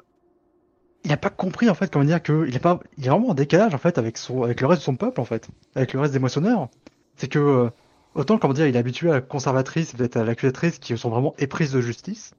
il 1.05 1.13
a 1.13 1.17
pas 1.17 1.31
compris 1.31 1.69
en 1.71 1.75
fait, 1.75 1.93
comment 1.93 2.05
dire 2.05 2.23
que 2.23 2.47
il 2.49 2.55
est 2.57 2.61
pas, 2.61 2.81
il 2.99 3.07
est 3.07 3.09
vraiment 3.11 3.31
en 3.31 3.35
décalage 3.35 3.75
en 3.75 3.79
fait 3.79 3.99
avec 3.99 4.17
son, 4.19 4.43
avec 4.43 4.61
le 4.61 4.67
reste 4.67 4.81
de 4.83 4.85
son 4.85 4.97
peuple 4.97 5.21
en 5.21 5.25
fait, 5.25 5.49
avec 5.75 5.93
le 5.93 6.01
reste 6.01 6.13
des 6.13 6.19
moissonneurs. 6.19 6.69
C'est 7.17 7.29
que 7.29 7.39
euh, 7.39 7.71
autant 8.15 8.39
comment 8.39 8.55
dire, 8.55 8.67
il 8.67 8.75
est 8.75 8.79
habitué 8.79 9.11
à 9.11 9.15
la 9.15 9.21
conservatrice, 9.21 9.93
peut-être 9.93 10.17
à 10.17 10.25
l'accusatrice 10.25 10.79
qui 10.79 10.97
sont 10.99 11.11
vraiment 11.11 11.35
éprises 11.39 11.73
de 11.73 11.81
justice 11.81 12.35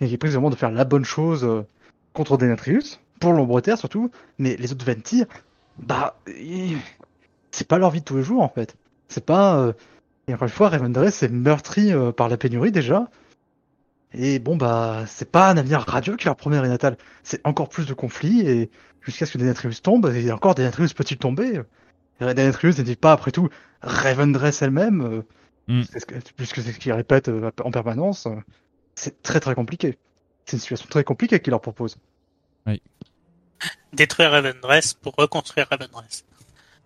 et 0.00 0.06
qui 0.08 0.14
est 0.14 0.18
prise 0.18 0.32
vraiment 0.32 0.50
de 0.50 0.56
faire 0.56 0.70
la 0.70 0.84
bonne 0.84 1.04
chose 1.04 1.44
euh, 1.44 1.62
contre 2.12 2.36
Denatrius, 2.38 3.00
pour 3.20 3.32
l'Ombreterre 3.32 3.78
surtout, 3.78 4.10
mais 4.38 4.56
les 4.56 4.72
autres 4.72 4.84
Ventir, 4.84 5.26
bah, 5.78 6.16
c'est 7.50 7.68
pas 7.68 7.78
leur 7.78 7.90
vie 7.90 8.00
de 8.00 8.04
tous 8.04 8.16
les 8.16 8.22
jours 8.22 8.42
en 8.42 8.48
fait. 8.48 8.76
C'est 9.08 9.24
pas. 9.24 9.58
euh, 9.58 9.72
Et 10.28 10.34
encore 10.34 10.46
une 10.48 10.54
fois, 10.54 10.68
Revendreth 10.70 11.12
c'est 11.14 11.30
meurtri 11.30 11.92
euh, 11.92 12.12
par 12.12 12.28
la 12.28 12.36
pénurie 12.36 12.72
déjà. 12.72 13.08
Et 14.14 14.38
bon 14.38 14.56
bah, 14.56 15.04
c'est 15.06 15.30
pas 15.30 15.50
un 15.50 15.56
avenir 15.56 15.80
radieux 15.80 16.16
qui 16.16 16.26
leur 16.26 16.36
promet 16.36 16.58
Renatal. 16.58 16.96
C'est 17.22 17.40
encore 17.46 17.68
plus 17.68 17.86
de 17.86 17.94
conflits 17.94 18.40
et 18.46 18.70
jusqu'à 19.00 19.26
ce 19.26 19.32
que 19.32 19.38
Denatrius 19.38 19.82
tombe, 19.82 20.06
et 20.14 20.30
encore 20.32 20.54
Denatrius 20.54 20.92
peut-il 20.94 21.16
tomber? 21.18 21.60
Denatrius 22.20 22.78
n'est 22.78 22.96
pas 22.96 23.12
après 23.12 23.32
tout 23.32 23.48
Revendreth 23.82 24.62
elle-même, 24.62 25.00
euh, 25.02 25.22
Mm. 25.68 25.82
puisque 26.36 26.60
c'est 26.60 26.72
ce 26.72 26.78
qu'il 26.80 26.92
répète 26.92 27.30
en 27.62 27.70
permanence. 27.70 28.26
C'est 28.96 29.22
très 29.22 29.38
très 29.38 29.54
compliqué. 29.54 29.96
C'est 30.46 30.56
une 30.56 30.60
situation 30.60 30.86
très 30.88 31.04
compliquée 31.04 31.40
qu'il 31.40 31.50
leur 31.52 31.60
propose. 31.60 31.96
Détruire 33.92 34.32
Ravendreth 34.32 34.94
pour 35.00 35.14
reconstruire 35.16 35.66
Ravendreth. 35.70 36.24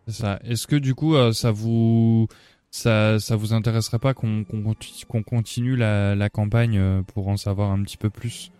C'est 0.07 0.15
ça. 0.15 0.39
Est-ce 0.45 0.67
que 0.67 0.77
du 0.77 0.95
coup 0.95 1.15
euh, 1.17 1.33
ça 1.33 1.51
vous 1.51 2.29
ça 2.71 3.19
ça 3.19 3.35
vous 3.37 3.53
intéresserait 3.55 3.99
pas 3.99 4.13
qu'on 4.13 4.45
qu'on 4.45 4.63
continue, 4.63 5.05
qu'on 5.09 5.23
continue 5.23 5.77
la, 5.77 6.15
la 6.15 6.29
campagne 6.29 6.79
euh, 6.79 7.03
pour 7.03 7.29
en 7.29 7.37
savoir 7.37 7.71
un 7.71 7.83
petit 7.83 7.97
peu 7.97 8.11
plus? 8.11 8.51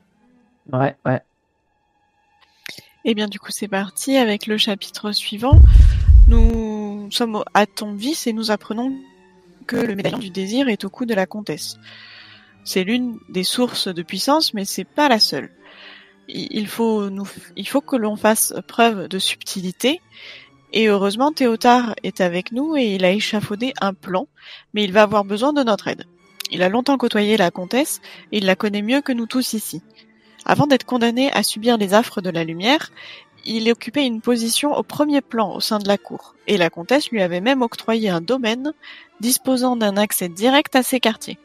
Ouais, 0.73 0.97
ouais. 1.05 1.21
Et 3.05 3.15
bien 3.15 3.29
du 3.29 3.39
coup 3.39 3.51
c'est 3.51 3.69
parti 3.69 4.17
avec 4.17 4.47
le 4.47 4.57
chapitre 4.59 5.13
suivant. 5.13 5.61
Nous 6.29 7.09
sommes 7.13 7.37
au- 7.37 7.45
à 7.55 7.67
Tombvis 7.67 8.23
et 8.27 8.33
nous 8.33 8.51
apprenons 8.51 8.93
que 9.67 9.77
le 9.77 9.95
médaillon 9.95 10.19
du 10.19 10.31
désir 10.31 10.69
est 10.69 10.85
au 10.85 10.91
cou 10.91 11.05
de 11.05 11.15
la 11.15 11.27
comtesse. 11.27 11.77
C'est 12.67 12.83
l'une 12.83 13.21
des 13.29 13.45
sources 13.45 13.87
de 13.87 14.03
puissance, 14.03 14.53
mais 14.53 14.65
c'est 14.65 14.85
pas 14.85 15.09
la 15.09 15.21
seule. 15.21 15.51
Il 16.29 16.67
faut 16.67 17.09
nous, 17.11 17.29
il 17.55 17.69
faut 17.69 17.81
que 17.81 17.95
l'on 17.95 18.17
fasse 18.17 18.53
preuve 18.67 19.07
de 19.07 19.21
subtilité. 19.21 20.01
Et 20.73 20.89
heureusement, 20.89 21.31
Théotard 21.31 21.95
est 22.03 22.21
avec 22.21 22.51
nous 22.51 22.77
et 22.77 22.97
il 22.97 23.05
a 23.05 23.13
échafaudé 23.13 23.73
un 23.81 23.95
plan, 23.95 24.27
mais 24.75 24.83
il 24.83 24.93
va 24.93 25.05
avoir 25.05 25.25
besoin 25.25 25.53
de 25.53 25.63
notre 25.63 25.87
aide. 25.87 26.07
Il 26.51 26.65
a 26.65 26.69
longtemps 26.69 26.99
côtoyé 26.99 27.37
la 27.37 27.53
comtesse 27.53 28.01
et 28.33 28.39
il 28.39 28.47
la 28.47 28.57
connaît 28.57 28.83
mieux 28.83 29.01
que 29.01 29.13
nous 29.13 29.27
tous 29.27 29.53
ici. 29.53 29.81
Avant 30.45 30.67
d'être 30.67 30.85
condamné 30.85 31.31
à 31.31 31.45
subir 31.45 31.79
les 31.79 31.95
affres 31.95 32.21
de 32.21 32.31
la 32.31 32.43
lumière, 32.43 32.91
il 33.45 33.71
occupait 33.71 34.07
une 34.07 34.21
position 34.21 34.75
au 34.75 34.83
premier 34.83 35.21
plan 35.21 35.55
au 35.55 35.61
sein 35.61 35.79
de 35.79 35.87
la 35.87 35.99
cour, 35.99 36.35
et 36.49 36.57
la 36.57 36.69
comtesse 36.69 37.11
lui 37.11 37.23
avait 37.23 37.41
même 37.41 37.63
octroyé 37.63 38.09
un 38.09 38.21
domaine 38.21 38.73
disposant 39.21 39.77
d'un 39.77 39.97
accès 39.97 40.29
direct 40.29 40.75
à 40.75 40.83
ses 40.83 40.99
quartiers. 40.99 41.39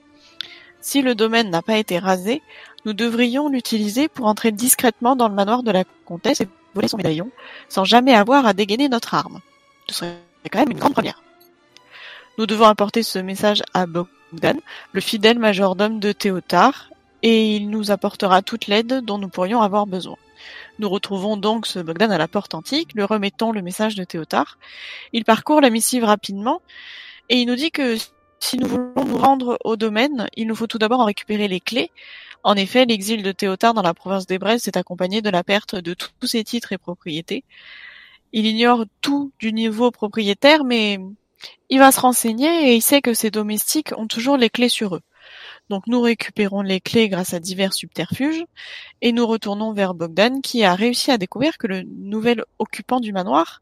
Si 0.82 1.02
le 1.02 1.16
domaine 1.16 1.50
n'a 1.50 1.62
pas 1.62 1.78
été 1.78 2.00
rasé, 2.00 2.42
nous 2.86 2.94
devrions 2.94 3.50
l'utiliser 3.50 4.08
pour 4.08 4.26
entrer 4.26 4.52
discrètement 4.52 5.16
dans 5.16 5.28
le 5.28 5.36
manoir 5.36 5.62
de 5.62 5.72
la 5.72 5.84
comtesse 6.06 6.42
et 6.42 6.48
voler 6.74 6.88
son 6.88 6.98
médaillon, 6.98 7.30
sans 7.70 7.86
jamais 7.86 8.16
avoir 8.16 8.46
à 8.46 8.54
dégainer 8.54 8.90
notre 8.90 9.14
arme. 9.14 9.40
Ce 9.88 9.96
serait 9.96 10.18
quand 10.52 10.60
même 10.60 10.72
une 10.72 10.80
grande 10.80 10.94
première. 10.94 11.22
Nous 12.38 12.48
devons 12.48 12.66
apporter 12.66 13.04
ce 13.04 13.20
message 13.20 13.62
à 13.74 13.86
Bogdan, 13.86 14.60
le 14.94 15.02
fidèle 15.02 15.38
majordome 15.38 16.00
de 16.00 16.12
Théotard, 16.12 16.90
et 17.22 17.56
il 17.56 17.70
nous 17.70 17.92
apportera 17.92 18.42
toute 18.42 18.66
l'aide 18.66 19.02
dont 19.06 19.20
nous 19.20 19.30
pourrions 19.30 19.62
avoir 19.62 19.86
besoin. 19.86 20.18
Nous 20.80 20.90
retrouvons 20.90 21.38
donc 21.38 21.68
ce 21.68 21.78
Bogdan 21.78 22.12
à 22.12 22.18
la 22.18 22.28
porte 22.28 22.56
antique, 22.56 22.94
lui 22.96 23.04
remettons 23.04 23.52
le 23.52 23.62
message 23.62 23.94
de 23.94 24.04
Théotard. 24.04 24.58
Il 25.14 25.26
parcourt 25.26 25.62
la 25.62 25.70
missive 25.70 26.04
rapidement 26.04 26.62
et 27.30 27.38
il 27.38 27.46
nous 27.46 27.56
dit 27.56 27.70
que 27.70 27.98
si 28.42 28.58
nous 28.58 28.68
voulons 28.68 29.06
nous 29.06 29.18
rendre 29.18 29.58
au 29.64 29.76
domaine, 29.76 30.28
il 30.36 30.48
nous 30.48 30.56
faut 30.56 30.68
tout 30.68 30.80
d'abord 30.80 31.00
en 31.00 31.06
récupérer 31.06 31.48
les 31.48 31.60
clés. 31.60 31.92
En 32.44 32.56
effet, 32.56 32.86
l'exil 32.86 33.22
de 33.22 33.32
Théotard 33.32 33.76
dans 33.76 33.84
la 33.84 33.94
province 33.94 34.26
d'Ebrez 34.26 34.60
s'est 34.60 34.78
accompagné 34.78 35.22
de 35.22 35.30
la 35.30 35.44
perte 35.44 35.76
de 35.76 35.94
tous 35.94 36.28
ses 36.28 36.44
titres 36.44 36.74
et 36.74 36.80
propriétés. 36.80 37.44
Il 38.34 38.48
ignore 38.48 38.86
tout 39.02 39.32
du 39.40 39.54
niveau 39.54 39.92
propriétaire, 39.92 40.64
mais 40.64 41.00
il 41.70 41.80
va 41.80 41.92
se 41.92 42.00
renseigner 42.00 42.70
et 42.70 42.76
il 42.76 42.82
sait 42.82 43.02
que 43.02 43.14
ses 43.14 43.30
domestiques 43.30 43.94
ont 43.96 44.08
toujours 44.08 44.38
les 44.38 44.50
clés 44.50 44.70
sur 44.70 44.96
eux. 44.96 45.02
Donc 45.70 45.86
nous 45.86 46.02
récupérons 46.02 46.62
les 46.62 46.82
clés 46.82 47.10
grâce 47.10 47.34
à 47.34 47.40
divers 47.40 47.74
subterfuges 47.74 48.44
et 49.02 49.12
nous 49.12 49.28
retournons 49.28 49.72
vers 49.72 49.94
Bogdan 49.94 50.42
qui 50.42 50.64
a 50.64 50.74
réussi 50.74 51.12
à 51.12 51.18
découvrir 51.18 51.58
que 51.58 51.68
le 51.68 51.84
nouvel 51.84 52.44
occupant 52.58 53.00
du 53.00 53.14
manoir 53.14 53.62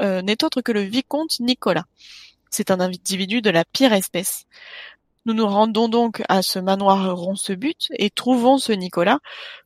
euh, 0.00 0.22
n'est 0.22 0.44
autre 0.44 0.62
que 0.62 0.72
le 0.72 0.80
vicomte 0.82 1.40
Nicolas. 1.40 1.84
C'est 2.50 2.72
un 2.72 2.80
individu 2.80 3.42
de 3.42 3.50
la 3.50 3.64
pire 3.64 3.92
espèce. 3.92 4.46
Nous 5.24 5.34
nous 5.34 5.46
rendons 5.46 5.88
donc 5.88 6.22
à 6.28 6.42
ce 6.42 6.58
manoir 6.58 7.16
Roncebut 7.16 7.76
et 7.92 8.10
trouvons 8.10 8.58
ce 8.58 8.72
Nicolas 8.72 9.20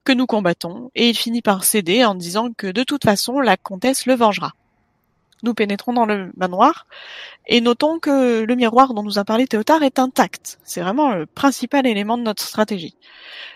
que 0.05 0.13
nous 0.13 0.27
combattons 0.27 0.91
et 0.95 1.09
il 1.09 1.17
finit 1.17 1.43
par 1.43 1.65
céder 1.65 2.05
en 2.05 2.15
disant 2.15 2.53
que 2.53 2.67
de 2.67 2.83
toute 2.83 3.05
façon 3.05 3.41
la 3.41 3.57
comtesse 3.57 4.05
le 4.05 4.15
vengera. 4.15 4.53
Nous 5.43 5.55
pénétrons 5.55 5.93
dans 5.95 6.05
le 6.05 6.33
manoir 6.37 6.87
et 7.47 7.61
notons 7.63 7.99
que 7.99 8.43
le 8.43 8.55
miroir 8.55 8.93
dont 8.95 9.03
nous 9.03 9.19
a 9.19 9.25
parlé 9.25 9.47
Théotard 9.47 9.83
est 9.83 9.99
intact. 9.99 10.59
C'est 10.65 10.81
vraiment 10.81 11.13
le 11.13 11.27
principal 11.27 11.87
élément 11.87 12.19
de 12.19 12.23
notre 12.23 12.43
stratégie. 12.43 12.97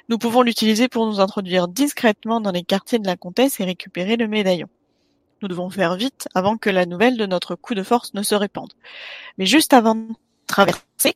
Nous 0.09 0.19
pouvons 0.19 0.43
l'utiliser 0.43 0.89
pour 0.89 1.07
nous 1.07 1.21
introduire 1.21 1.69
discrètement 1.69 2.41
dans 2.41 2.53
les 2.53 2.63
quartiers 2.63 2.99
de 2.99 3.07
la 3.07 3.17
comtesse 3.17 3.61
et 3.61 3.65
récupérer 3.65 4.17
le 4.17 4.29
médaillon. 4.29 4.69
Nous 5.43 5.49
devons 5.49 5.71
faire 5.71 5.97
vite 5.97 6.29
avant 6.35 6.57
que 6.57 6.71
la 6.71 6.87
nouvelle 6.87 7.17
de 7.17 7.27
notre 7.27 7.55
coup 7.55 7.75
de 7.75 7.83
force 7.83 8.15
ne 8.15 8.23
se 8.23 8.35
répande. 8.35 8.73
Mais 9.39 9.47
juste 9.47 9.73
avant 9.73 9.95
de 9.95 10.15
traverser, 10.47 11.15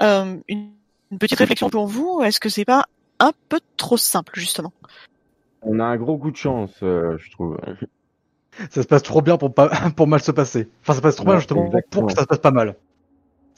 euh, 0.00 0.36
une, 0.48 0.70
petite 1.18 1.38
réflexion 1.38 1.70
pour 1.70 1.86
vous. 1.86 2.22
Est-ce 2.22 2.40
que 2.40 2.48
c'est 2.48 2.64
pas 2.64 2.86
un 3.18 3.32
peu 3.48 3.60
trop 3.76 3.96
simple, 3.96 4.32
justement? 4.38 4.72
On 5.62 5.80
a 5.80 5.84
un 5.84 5.96
gros 5.96 6.18
coup 6.18 6.30
de 6.30 6.36
chance, 6.36 6.70
euh, 6.82 7.16
je 7.18 7.30
trouve. 7.30 7.58
ça 8.70 8.82
se 8.82 8.86
passe 8.86 9.02
trop 9.02 9.22
bien 9.22 9.36
pour 9.36 9.52
pas 9.52 9.68
pour 9.96 10.06
mal 10.06 10.20
se 10.20 10.32
passer. 10.32 10.68
Enfin, 10.82 10.92
ça 10.92 10.98
se 10.98 11.02
passe 11.02 11.16
trop 11.16 11.24
bien 11.24 11.38
justement 11.38 11.70
pour 11.90 12.06
que 12.06 12.12
ça 12.12 12.22
se 12.22 12.26
passe 12.26 12.38
pas 12.38 12.50
mal. 12.50 12.76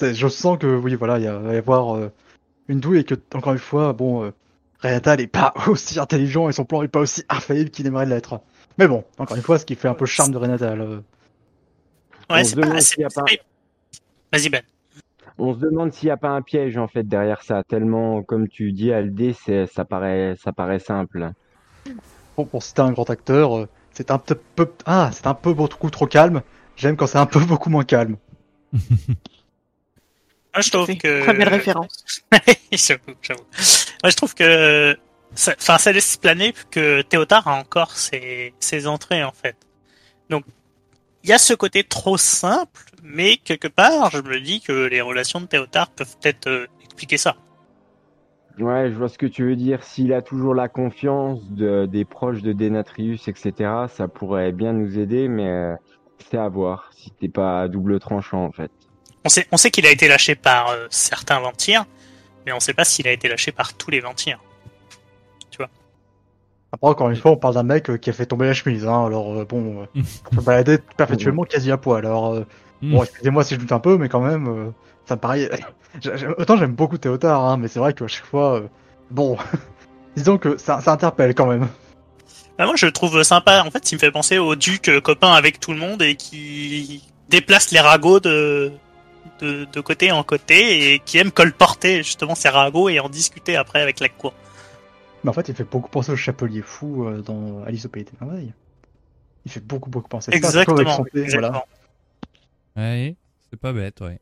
Je 0.01 0.29
sens 0.29 0.59
que 0.59 0.67
oui, 0.67 0.95
voilà, 0.95 1.19
il 1.19 1.29
va 1.29 1.55
y 1.55 1.57
avoir 1.57 1.97
euh, 1.97 2.13
une 2.69 2.81
douille 2.81 3.01
et 3.01 3.05
que 3.05 3.15
encore 3.35 3.53
une 3.53 3.59
fois, 3.59 3.93
bon, 3.93 4.25
euh, 4.25 4.31
Renata 4.81 5.17
n'est 5.17 5.27
pas 5.27 5.53
aussi 5.67 5.99
intelligent 5.99 6.49
et 6.49 6.53
son 6.53 6.65
plan 6.65 6.83
est 6.83 6.89
pas 6.89 7.01
aussi 7.01 7.25
infaillible 7.29 7.71
qu'il 7.71 7.87
aimerait 7.87 8.07
l'être. 8.07 8.41
Mais 8.79 8.87
bon, 8.87 9.05
encore 9.19 9.37
une 9.37 9.43
fois, 9.43 9.59
ce 9.59 9.67
qui 9.67 9.75
fait 9.75 9.89
un 9.89 9.95
peu 9.95 10.05
le 10.05 10.11
charme 10.11 10.33
de 10.33 10.39
Renata. 10.39 10.75
Ouais, 12.31 12.45
c'est 12.45 12.61
pas, 12.61 12.69
pas... 12.69 13.25
Vas-y 14.33 14.49
Ben. 14.49 14.63
On 15.39 15.55
se 15.55 15.61
demande 15.61 15.93
s'il 15.93 16.09
n'y 16.09 16.13
a 16.13 16.17
pas 16.17 16.31
un 16.31 16.43
piège 16.43 16.77
en 16.77 16.89
fait 16.89 17.05
derrière 17.05 17.43
ça, 17.43 17.63
tellement 17.63 18.23
comme 18.23 18.49
tu 18.49 18.73
dis 18.73 18.93
Aldé, 18.93 19.35
ça 19.73 19.85
paraît 19.85 20.35
ça 20.43 20.53
paraît 20.53 20.81
simple. 20.81 21.31
Bon, 22.37 22.45
pour 22.45 22.63
citer 22.63 22.83
un 22.83 22.91
grand 22.91 23.09
acteur, 23.09 23.57
euh, 23.57 23.69
c'est 23.93 24.11
un 24.11 24.19
peu 24.19 24.37
ah, 24.85 25.11
c'est 25.13 25.29
un 25.29 25.35
peu 25.35 25.53
beaucoup 25.53 25.91
trop 25.91 26.07
calme. 26.07 26.43
J'aime 26.77 26.97
quand 26.97 27.07
c'est 27.07 27.19
un 27.19 27.27
peu 27.27 27.41
beaucoup 27.41 27.71
moins 27.71 27.85
calme. 27.85 28.17
Moi, 28.73 28.81
je 30.61 30.71
trouve 30.71 30.87
que 30.97 31.23
très 31.23 31.35
belle 31.35 31.49
référence. 31.49 32.05
j'avoue, 32.73 33.03
j'avoue. 33.23 33.45
Moi, 34.03 34.11
je 34.11 34.17
trouve 34.17 34.35
que 34.35 34.99
enfin, 35.33 35.79
ça, 35.79 35.93
laisse 35.93 36.17
planer 36.17 36.55
que 36.71 37.03
Théotard 37.03 37.49
a 37.49 37.59
encore 37.59 37.97
ses, 37.97 38.55
ses 38.61 38.87
entrées 38.87 39.25
en 39.25 39.33
fait. 39.33 39.57
Donc, 40.31 40.45
il 41.25 41.31
y 41.31 41.33
a 41.33 41.39
ce 41.39 41.55
côté 41.55 41.85
trop 41.85 42.17
simple, 42.17 42.85
mais 43.03 43.37
quelque 43.37 43.69
part, 43.69 44.11
je 44.11 44.19
me 44.19 44.41
dis 44.41 44.61
que 44.61 44.73
les 44.73 45.01
relations 45.01 45.41
de 45.41 45.47
Théotard 45.47 45.91
peuvent 45.91 46.17
peut-être 46.21 46.47
euh, 46.49 46.67
expliquer 46.85 47.17
ça. 47.17 47.37
Ouais, 48.59 48.91
je 48.91 48.97
vois 48.97 49.09
ce 49.09 49.19
que 49.19 49.27
tu 49.27 49.45
veux 49.45 49.57
dire. 49.57 49.85
S'il 49.85 50.13
a 50.13 50.23
toujours 50.23 50.55
la 50.55 50.69
confiance 50.69 51.41
de, 51.51 51.87
des 51.87 52.05
proches 52.05 52.43
de 52.43 52.53
Denatrius, 52.53 53.29
etc., 53.29 53.53
ça 53.89 54.09
pourrait 54.09 54.53
bien 54.53 54.73
nous 54.73 54.99
aider, 54.99 55.29
mais 55.29 55.49
euh, 55.49 55.75
c'est 56.31 56.39
à 56.39 56.49
voir. 56.49 56.91
Si 56.97 57.11
t'es 57.13 57.29
pas 57.29 57.63
à 57.63 57.69
double 57.69 58.01
tranchant, 58.01 58.45
en 58.45 58.53
fait. 58.53 58.71
On 59.25 59.29
sait, 59.29 59.47
on 59.53 59.57
sait 59.57 59.71
qu'il 59.71 59.87
a 59.87 59.91
été 59.91 60.09
lâché 60.09 60.35
par 60.35 60.71
euh, 60.71 60.87
certains 60.91 61.41
Ventirs, 61.41 61.85
mais 62.47 62.53
on 62.53 62.61
sait 62.61 62.75
pas 62.75 62.85
s'il 62.85 63.07
a 63.07 63.13
été 63.13 63.29
lâché 63.29 63.53
par 63.53 63.75
tous 63.75 63.91
les 63.91 64.01
Ventirs. 64.01 64.41
Tu 65.51 65.59
vois 65.59 65.71
Après, 66.73 66.89
encore 66.89 67.11
une 67.11 67.17
fois, 67.17 67.33
on 67.33 67.37
parle 67.37 67.55
d'un 67.55 67.63
mec 67.63 67.91
euh, 67.91 67.97
qui 67.97 68.11
a 68.11 68.13
fait 68.13 68.27
tomber 68.27 68.47
la 68.47 68.55
chemise, 68.55 68.87
hein, 68.87 69.07
alors 69.07 69.45
bon, 69.47 69.87
on 69.95 70.37
peut 70.37 70.43
balader 70.43 70.79
perpétuellement 70.97 71.45
quasi 71.45 71.71
à 71.71 71.77
poil. 71.77 72.07
Alors, 72.07 72.43
bon, 72.83 73.03
excusez-moi 73.03 73.45
si 73.45 73.55
je 73.55 73.61
doute 73.61 73.73
un 73.73 73.81
peu, 73.81 73.97
mais 73.99 74.09
quand 74.09 74.21
même, 74.21 74.73
ça 75.07 75.17
me 75.17 75.21
paraît 75.21 75.51
Autant 76.39 76.57
j'aime 76.57 76.75
beaucoup 76.75 76.99
Théotard, 76.99 77.45
hein, 77.45 77.57
mais 77.57 77.69
c'est 77.69 77.79
vrai 77.79 77.93
qu'à 77.93 78.07
chaque 78.09 78.27
fois, 78.27 78.57
euh, 78.57 78.69
bon, 79.11 79.37
disons 80.17 80.39
que 80.39 80.57
ça, 80.59 80.81
ça, 80.81 80.93
interpelle 80.93 81.35
quand 81.35 81.47
même. 81.47 81.69
Bah 82.59 82.67
moi 82.67 82.75
je 82.77 82.87
le 82.87 82.93
trouve 82.93 83.23
sympa, 83.23 83.63
en 83.65 83.71
fait 83.71 83.91
il 83.93 83.95
me 83.95 84.01
fait 84.01 84.11
penser 84.11 84.39
au 84.39 84.57
duc 84.57 84.89
euh, 84.89 85.01
copain 85.01 85.33
avec 85.33 85.61
tout 85.61 85.73
le 85.73 85.79
monde 85.79 86.03
et 86.03 86.17
qui 86.17 87.05
déplace 87.29 87.71
les 87.71 87.81
ragots 87.81 88.21
de, 88.21 88.73
de, 89.41 89.67
de 89.73 89.81
côté 89.81 90.11
en 90.11 90.25
côté 90.25 90.93
et 90.93 90.99
qui 90.99 91.19
aime 91.19 91.31
colporter 91.31 91.99
justement 91.99 92.35
ces 92.35 92.49
ragots 92.49 92.89
et 92.89 92.99
en 92.99 93.09
discuter 93.09 93.57
après 93.57 93.81
avec 93.81 94.01
la 94.01 94.09
cour. 94.09 94.35
Mais 95.25 95.31
en 95.31 95.33
fait 95.33 95.49
il 95.49 95.55
fait 95.55 95.65
beaucoup 95.65 95.91
penser 95.91 96.13
au 96.13 96.17
chapelier 96.17 96.63
fou 96.63 97.05
euh, 97.05 97.23
dans 97.23 97.63
Alice 97.65 97.87
au 97.87 97.89
Pays 97.89 98.05
des 98.05 98.13
Merveilles. 98.21 98.53
Il 99.45 99.51
fait 99.51 99.65
beaucoup 99.65 99.91
beaucoup 99.91 100.09
penser 100.09 100.31
à 100.31 100.33
ça. 100.33 100.37
Exactement. 100.37 101.05
exactement. 101.15 101.65
Ouais, 102.77 103.17
c'est 103.51 103.59
pas 103.59 103.73
bête, 103.73 104.01
ouais. 104.01 104.21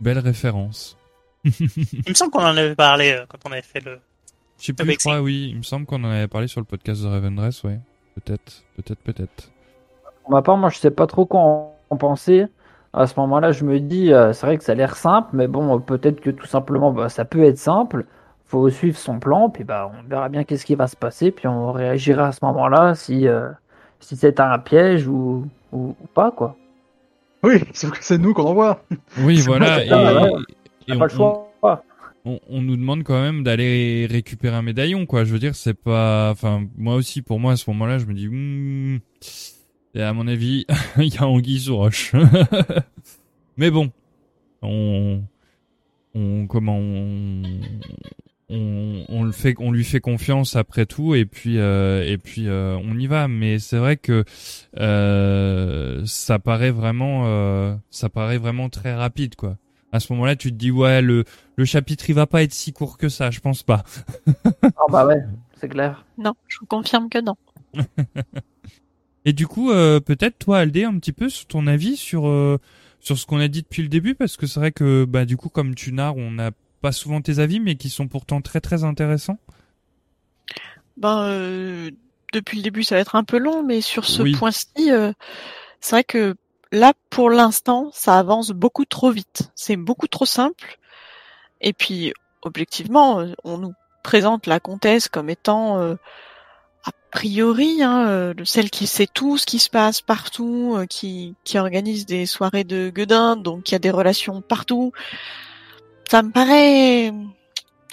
Belle 0.00 0.18
référence. 0.18 0.96
il 1.44 2.02
me 2.08 2.14
semble 2.14 2.32
qu'on 2.32 2.40
en 2.42 2.56
avait 2.56 2.74
parlé 2.74 3.12
euh, 3.12 3.24
quand 3.28 3.38
on 3.46 3.52
avait 3.52 3.62
fait 3.62 3.84
le. 3.84 4.00
Je 4.58 4.66
sais 4.66 4.72
plus, 4.72 4.92
je 4.92 4.98
crois, 4.98 5.20
oui. 5.20 5.50
Il 5.50 5.58
me 5.58 5.62
semble 5.62 5.86
qu'on 5.86 6.02
en 6.02 6.10
avait 6.10 6.26
parlé 6.26 6.48
sur 6.48 6.60
le 6.60 6.64
podcast 6.64 7.02
de 7.02 7.06
Ravendress, 7.06 7.62
ouais. 7.62 7.78
Peut-être, 8.16 8.64
peut-être, 8.76 8.98
peut-être. 9.00 9.52
Pour 10.22 10.32
ma 10.32 10.42
part, 10.42 10.56
moi, 10.56 10.70
je 10.70 10.78
sais 10.78 10.90
pas 10.90 11.06
trop 11.06 11.26
quoi 11.26 11.40
en 11.90 11.96
penser. 11.96 12.46
À 12.92 13.06
ce 13.06 13.14
moment-là, 13.20 13.52
je 13.52 13.64
me 13.64 13.78
dis, 13.78 14.12
euh, 14.12 14.32
c'est 14.32 14.46
vrai 14.46 14.58
que 14.58 14.64
ça 14.64 14.72
a 14.72 14.74
l'air 14.74 14.96
simple, 14.96 15.28
mais 15.34 15.46
bon, 15.46 15.78
peut-être 15.80 16.20
que 16.20 16.30
tout 16.30 16.46
simplement, 16.46 16.90
bah, 16.90 17.08
ça 17.08 17.24
peut 17.24 17.44
être 17.44 17.58
simple. 17.58 18.06
Faut 18.48 18.68
suivre 18.70 18.96
son 18.96 19.18
plan, 19.18 19.50
puis 19.50 19.62
bah, 19.62 19.92
on 19.94 20.08
verra 20.08 20.28
bien 20.30 20.42
qu'est-ce 20.42 20.64
qui 20.64 20.74
va 20.74 20.86
se 20.86 20.96
passer, 20.96 21.30
puis 21.30 21.46
on 21.46 21.70
réagira 21.70 22.28
à 22.28 22.32
ce 22.32 22.38
moment-là 22.42 22.94
si, 22.94 23.28
euh, 23.28 23.50
si 24.00 24.16
c'est 24.16 24.40
un 24.40 24.58
piège 24.58 25.06
ou, 25.06 25.46
ou, 25.70 25.94
ou 26.00 26.06
pas, 26.14 26.30
quoi. 26.30 26.56
Oui, 27.42 27.62
c'est 27.72 28.18
nous 28.18 28.32
qu'on 28.34 28.44
envoie. 28.44 28.82
Oui, 29.18 29.40
voilà. 29.42 29.84
Et, 29.84 29.92
on, 32.24 32.40
on, 32.48 32.62
nous 32.62 32.76
demande 32.76 33.04
quand 33.04 33.20
même 33.20 33.42
d'aller 33.42 34.06
récupérer 34.10 34.56
un 34.56 34.62
médaillon, 34.62 35.06
quoi. 35.06 35.24
Je 35.24 35.32
veux 35.32 35.38
dire, 35.38 35.54
c'est 35.54 35.74
pas. 35.74 36.30
Enfin, 36.30 36.64
moi 36.76 36.94
aussi, 36.94 37.22
pour 37.22 37.38
moi, 37.38 37.52
à 37.52 37.56
ce 37.56 37.68
moment-là, 37.70 37.98
je 37.98 38.06
me 38.06 38.14
dis. 38.14 38.28
Hmm, 38.28 38.98
et 39.94 40.02
à 40.02 40.12
mon 40.12 40.26
avis, 40.26 40.66
il 40.98 41.14
y 41.14 41.18
a 41.18 41.26
Anguille 41.26 41.60
sous 41.60 41.76
roche. 41.76 42.12
Mais 43.56 43.70
bon, 43.70 43.90
on, 44.62 45.22
on 46.14 46.46
comment 46.46 46.76
on, 46.76 47.42
on, 48.50 49.04
on, 49.08 49.24
le 49.24 49.32
fait, 49.32 49.54
on 49.58 49.70
lui 49.70 49.84
fait 49.84 50.00
confiance 50.00 50.56
après 50.56 50.86
tout 50.86 51.14
et 51.14 51.24
puis 51.24 51.58
euh, 51.58 52.04
et 52.04 52.18
puis 52.18 52.48
euh, 52.48 52.78
on 52.82 52.98
y 52.98 53.06
va. 53.06 53.28
Mais 53.28 53.58
c'est 53.58 53.78
vrai 53.78 53.96
que 53.96 54.24
euh, 54.78 56.02
ça 56.06 56.38
paraît 56.38 56.70
vraiment, 56.70 57.24
euh, 57.26 57.74
ça 57.90 58.08
paraît 58.08 58.38
vraiment 58.38 58.68
très 58.68 58.94
rapide 58.94 59.36
quoi. 59.36 59.56
À 59.90 60.00
ce 60.00 60.12
moment-là, 60.12 60.36
tu 60.36 60.50
te 60.50 60.56
dis 60.56 60.70
ouais, 60.70 61.00
le 61.00 61.24
le 61.56 61.64
chapitre 61.64 62.08
il 62.10 62.14
va 62.14 62.26
pas 62.26 62.42
être 62.42 62.52
si 62.52 62.72
court 62.72 62.98
que 62.98 63.08
ça, 63.08 63.30
je 63.30 63.40
pense 63.40 63.62
pas. 63.62 63.84
Ah 64.64 64.84
bah 64.90 65.06
ouais, 65.06 65.22
c'est 65.60 65.68
clair. 65.68 66.04
Non, 66.18 66.34
je 66.46 66.58
vous 66.60 66.66
confirme 66.66 67.08
que 67.08 67.20
non. 67.20 67.36
Et 69.24 69.32
du 69.32 69.46
coup, 69.46 69.70
euh, 69.70 70.00
peut-être 70.00 70.38
toi, 70.38 70.60
Aldé, 70.60 70.84
un 70.84 70.98
petit 70.98 71.12
peu 71.12 71.28
sur 71.28 71.46
ton 71.46 71.66
avis 71.66 71.96
sur 71.96 72.28
euh, 72.28 72.58
sur 73.00 73.18
ce 73.18 73.26
qu'on 73.26 73.40
a 73.40 73.48
dit 73.48 73.62
depuis 73.62 73.82
le 73.82 73.88
début, 73.88 74.14
parce 74.14 74.36
que 74.36 74.46
c'est 74.46 74.58
vrai 74.58 74.72
que 74.72 75.04
bah 75.04 75.24
du 75.24 75.36
coup, 75.36 75.48
comme 75.50 75.74
tu 75.74 75.92
narres, 75.92 76.16
on 76.16 76.30
n'a 76.30 76.50
pas 76.80 76.92
souvent 76.92 77.20
tes 77.20 77.38
avis, 77.38 77.60
mais 77.60 77.76
qui 77.76 77.90
sont 77.90 78.08
pourtant 78.08 78.40
très 78.40 78.60
très 78.60 78.84
intéressants. 78.84 79.38
Ben, 80.96 81.22
euh, 81.28 81.90
depuis 82.32 82.56
le 82.58 82.62
début, 82.62 82.82
ça 82.82 82.96
va 82.96 83.00
être 83.00 83.14
un 83.16 83.24
peu 83.24 83.38
long, 83.38 83.62
mais 83.62 83.80
sur 83.80 84.04
ce 84.04 84.22
Oui. 84.22 84.32
point-ci, 84.32 84.90
euh, 84.90 85.12
c'est 85.80 85.96
vrai 85.96 86.04
que 86.04 86.34
là, 86.72 86.92
pour 87.10 87.30
l'instant, 87.30 87.90
ça 87.92 88.18
avance 88.18 88.50
beaucoup 88.50 88.84
trop 88.84 89.10
vite. 89.10 89.50
C'est 89.54 89.76
beaucoup 89.76 90.08
trop 90.08 90.26
simple. 90.26 90.78
Et 91.60 91.72
puis, 91.72 92.12
objectivement, 92.42 93.20
euh, 93.20 93.32
on 93.44 93.58
nous 93.58 93.74
présente 94.02 94.46
la 94.46 94.60
comtesse 94.60 95.08
comme 95.08 95.30
étant 95.30 95.78
euh, 95.80 95.94
a 96.84 96.90
priori 97.10 97.82
hein, 97.82 98.08
euh, 98.08 98.34
le- 98.36 98.44
celle 98.44 98.70
qui 98.70 98.86
sait 98.86 99.08
tout 99.12 99.38
ce 99.38 99.46
qui 99.46 99.58
se 99.58 99.70
passe 99.70 100.00
partout, 100.00 100.74
euh, 100.76 100.86
qui, 100.86 101.34
qui 101.44 101.58
organise 101.58 102.06
des 102.06 102.26
soirées 102.26 102.64
de 102.64 102.90
guedin, 102.90 103.36
donc 103.36 103.64
qui 103.64 103.74
a 103.74 103.78
des 103.78 103.90
relations 103.90 104.40
partout. 104.40 104.92
Ça 106.08 106.22
me 106.22 106.30
paraît... 106.30 107.12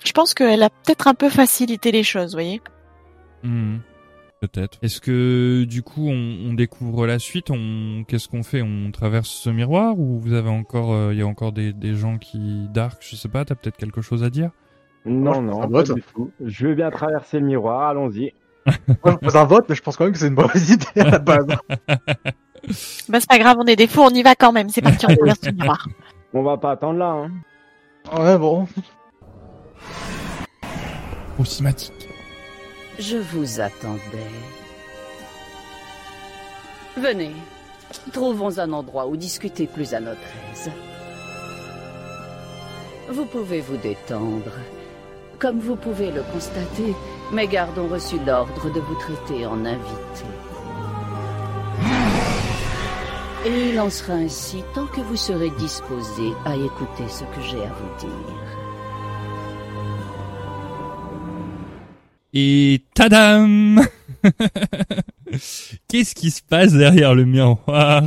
Je 0.03 0.11
pense 0.11 0.33
qu'elle 0.33 0.63
a 0.63 0.69
peut-être 0.69 1.07
un 1.07 1.13
peu 1.13 1.29
facilité 1.29 1.91
les 1.91 2.03
choses, 2.03 2.31
vous 2.31 2.37
voyez 2.37 2.61
Hmm, 3.43 3.77
Peut-être. 4.41 4.77
Est-ce 4.81 5.01
que 5.01 5.63
du 5.63 5.81
coup, 5.81 6.07
on, 6.07 6.49
on 6.49 6.53
découvre 6.53 7.07
la 7.07 7.19
suite 7.19 7.49
On 7.51 8.03
qu'est-ce 8.07 8.27
qu'on 8.27 8.43
fait? 8.43 8.61
On 8.61 8.91
traverse 8.91 9.29
ce 9.29 9.49
miroir 9.49 9.97
ou 9.99 10.19
vous 10.19 10.33
avez 10.33 10.49
encore, 10.49 10.93
euh, 10.93 11.13
il 11.13 11.19
y 11.19 11.21
a 11.21 11.27
encore 11.27 11.51
des 11.51 11.73
des 11.73 11.95
gens 11.95 12.17
qui 12.17 12.67
dark 12.73 13.01
Je 13.01 13.15
sais 13.15 13.29
pas. 13.29 13.45
T'as 13.45 13.55
peut-être 13.55 13.77
quelque 13.77 14.01
chose 14.01 14.23
à 14.23 14.29
dire? 14.29 14.51
Non, 15.05 15.35
je 15.35 15.39
non, 15.41 15.59
pas 15.61 15.67
vote. 15.67 15.91
Je 16.43 16.67
veux 16.67 16.75
bien 16.75 16.91
traverser 16.91 17.39
le 17.39 17.45
miroir, 17.45 17.89
allons-y. 17.89 18.33
Moi, 18.65 19.13
je 19.13 19.17
pose 19.17 19.35
un 19.35 19.45
vote, 19.45 19.65
mais 19.69 19.75
je 19.75 19.81
pense 19.81 19.95
quand 19.97 20.05
même 20.05 20.13
que 20.13 20.19
c'est 20.19 20.27
une 20.27 20.33
mauvaise 20.33 20.69
idée 20.71 21.01
à 21.01 21.11
la 21.11 21.19
base. 21.19 21.47
Bah 23.07 23.19
c'est 23.19 23.29
pas 23.29 23.37
grave, 23.37 23.57
on 23.59 23.65
est 23.67 23.75
des 23.75 23.87
fous, 23.87 24.01
on 24.01 24.09
y 24.09 24.23
va 24.23 24.35
quand 24.35 24.51
même. 24.51 24.69
C'est 24.69 24.81
parti, 24.81 25.05
on 25.07 25.15
traverse 25.15 25.45
le 25.45 25.51
miroir. 25.51 25.87
On 26.33 26.43
va 26.43 26.57
pas 26.57 26.71
attendre 26.71 26.97
là, 26.99 27.11
hein. 27.11 27.31
Ouais, 28.13 28.37
bon. 28.37 28.67
Proximatique. 31.35 32.09
Je 32.99 33.17
vous 33.17 33.59
attendais. 33.59 34.31
Venez, 36.95 37.31
trouvons 38.13 38.57
un 38.57 38.71
endroit 38.71 39.07
où 39.07 39.17
discuter 39.17 39.67
plus 39.67 39.93
à 39.93 39.99
notre 39.99 40.19
aise. 40.53 40.71
Vous 43.09 43.25
pouvez 43.25 43.61
vous 43.61 43.77
détendre. 43.77 44.51
Comme 45.39 45.59
vous 45.59 45.75
pouvez 45.75 46.11
le 46.11 46.23
constater, 46.31 46.95
mes 47.33 47.47
gardes 47.47 47.77
ont 47.77 47.87
reçu 47.87 48.17
l'ordre 48.25 48.71
de 48.73 48.79
vous 48.79 48.95
traiter 48.95 49.45
en 49.45 49.65
invité. 49.65 50.23
Et 53.45 53.69
il 53.69 53.79
en 53.79 53.89
sera 53.89 54.13
ainsi 54.13 54.63
tant 54.73 54.87
que 54.87 55.01
vous 55.01 55.15
serez 55.15 55.51
disposé 55.51 56.33
à 56.45 56.55
écouter 56.55 57.07
ce 57.07 57.23
que 57.25 57.41
j'ai 57.41 57.61
à 57.63 57.71
vous 57.73 57.99
dire. 57.99 58.09
Et 62.33 62.83
tadam 62.93 63.81
Qu'est-ce 65.87 66.15
qui 66.15 66.31
se 66.31 66.41
passe 66.41 66.73
derrière 66.73 67.13
le 67.15 67.25
miroir 67.25 68.03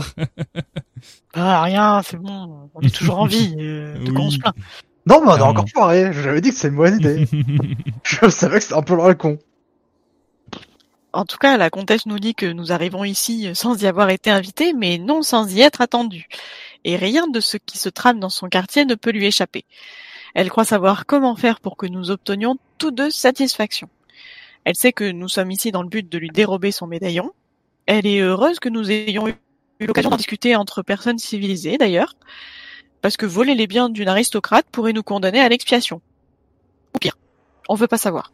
Ah 1.34 1.62
rien, 1.62 2.02
c'est 2.02 2.16
bon, 2.16 2.68
on 2.74 2.80
est 2.80 2.94
toujours 2.94 3.20
en 3.20 3.26
vie. 3.26 3.54
euh, 3.60 4.04
de 4.04 4.10
quoi 4.10 4.22
on 4.22 4.30
se 4.30 4.38
plaint 4.38 4.54
Non, 5.06 5.20
mais 5.20 5.28
on 5.28 5.30
a 5.30 5.34
Clairement. 5.36 5.50
encore 5.52 5.68
foiré. 5.72 6.10
J'avais 6.12 6.40
dit 6.40 6.50
que 6.50 6.56
c'est 6.56 6.68
une 6.68 6.76
bonne 6.76 6.96
idée. 6.96 7.26
je 8.02 8.28
savais 8.28 8.56
que 8.58 8.64
c'était 8.64 8.74
un 8.74 8.82
peu 8.82 8.96
le 8.96 9.14
con. 9.14 9.38
En 11.12 11.24
tout 11.24 11.38
cas, 11.38 11.56
la 11.56 11.70
comtesse 11.70 12.06
nous 12.06 12.18
dit 12.18 12.34
que 12.34 12.46
nous 12.46 12.70
arrivons 12.70 13.02
ici 13.02 13.48
sans 13.54 13.82
y 13.82 13.86
avoir 13.86 14.10
été 14.10 14.30
invités, 14.30 14.74
mais 14.74 14.98
non 14.98 15.22
sans 15.22 15.50
y 15.52 15.62
être 15.62 15.80
attendus. 15.80 16.28
Et 16.84 16.96
rien 16.96 17.26
de 17.28 17.40
ce 17.40 17.56
qui 17.56 17.78
se 17.78 17.88
trame 17.88 18.20
dans 18.20 18.28
son 18.28 18.48
quartier 18.48 18.84
ne 18.84 18.94
peut 18.94 19.10
lui 19.10 19.26
échapper. 19.26 19.64
Elle 20.34 20.50
croit 20.50 20.64
savoir 20.64 21.06
comment 21.06 21.34
faire 21.34 21.60
pour 21.60 21.76
que 21.76 21.86
nous 21.86 22.10
obtenions 22.10 22.58
tous 22.76 22.90
deux 22.90 23.10
satisfaction. 23.10 23.88
Elle 24.64 24.76
sait 24.76 24.92
que 24.92 25.10
nous 25.10 25.28
sommes 25.28 25.50
ici 25.50 25.72
dans 25.72 25.82
le 25.82 25.88
but 25.88 26.08
de 26.08 26.18
lui 26.18 26.28
dérober 26.28 26.72
son 26.72 26.86
médaillon. 26.86 27.32
Elle 27.86 28.06
est 28.06 28.20
heureuse 28.20 28.60
que 28.60 28.68
nous 28.68 28.90
ayons 28.90 29.28
eu 29.28 29.34
l'occasion 29.80 30.10
d'en 30.10 30.16
discuter 30.16 30.56
entre 30.56 30.82
personnes 30.82 31.18
civilisées, 31.18 31.78
d'ailleurs, 31.78 32.14
parce 33.00 33.16
que 33.16 33.24
voler 33.24 33.54
les 33.54 33.66
biens 33.66 33.88
d'une 33.88 34.08
aristocrate 34.08 34.66
pourrait 34.70 34.92
nous 34.92 35.02
condamner 35.02 35.40
à 35.40 35.48
l'expiation. 35.48 36.02
Ou 36.94 36.98
pire, 36.98 37.16
on 37.68 37.76
veut 37.76 37.86
pas 37.86 37.96
savoir. 37.96 38.32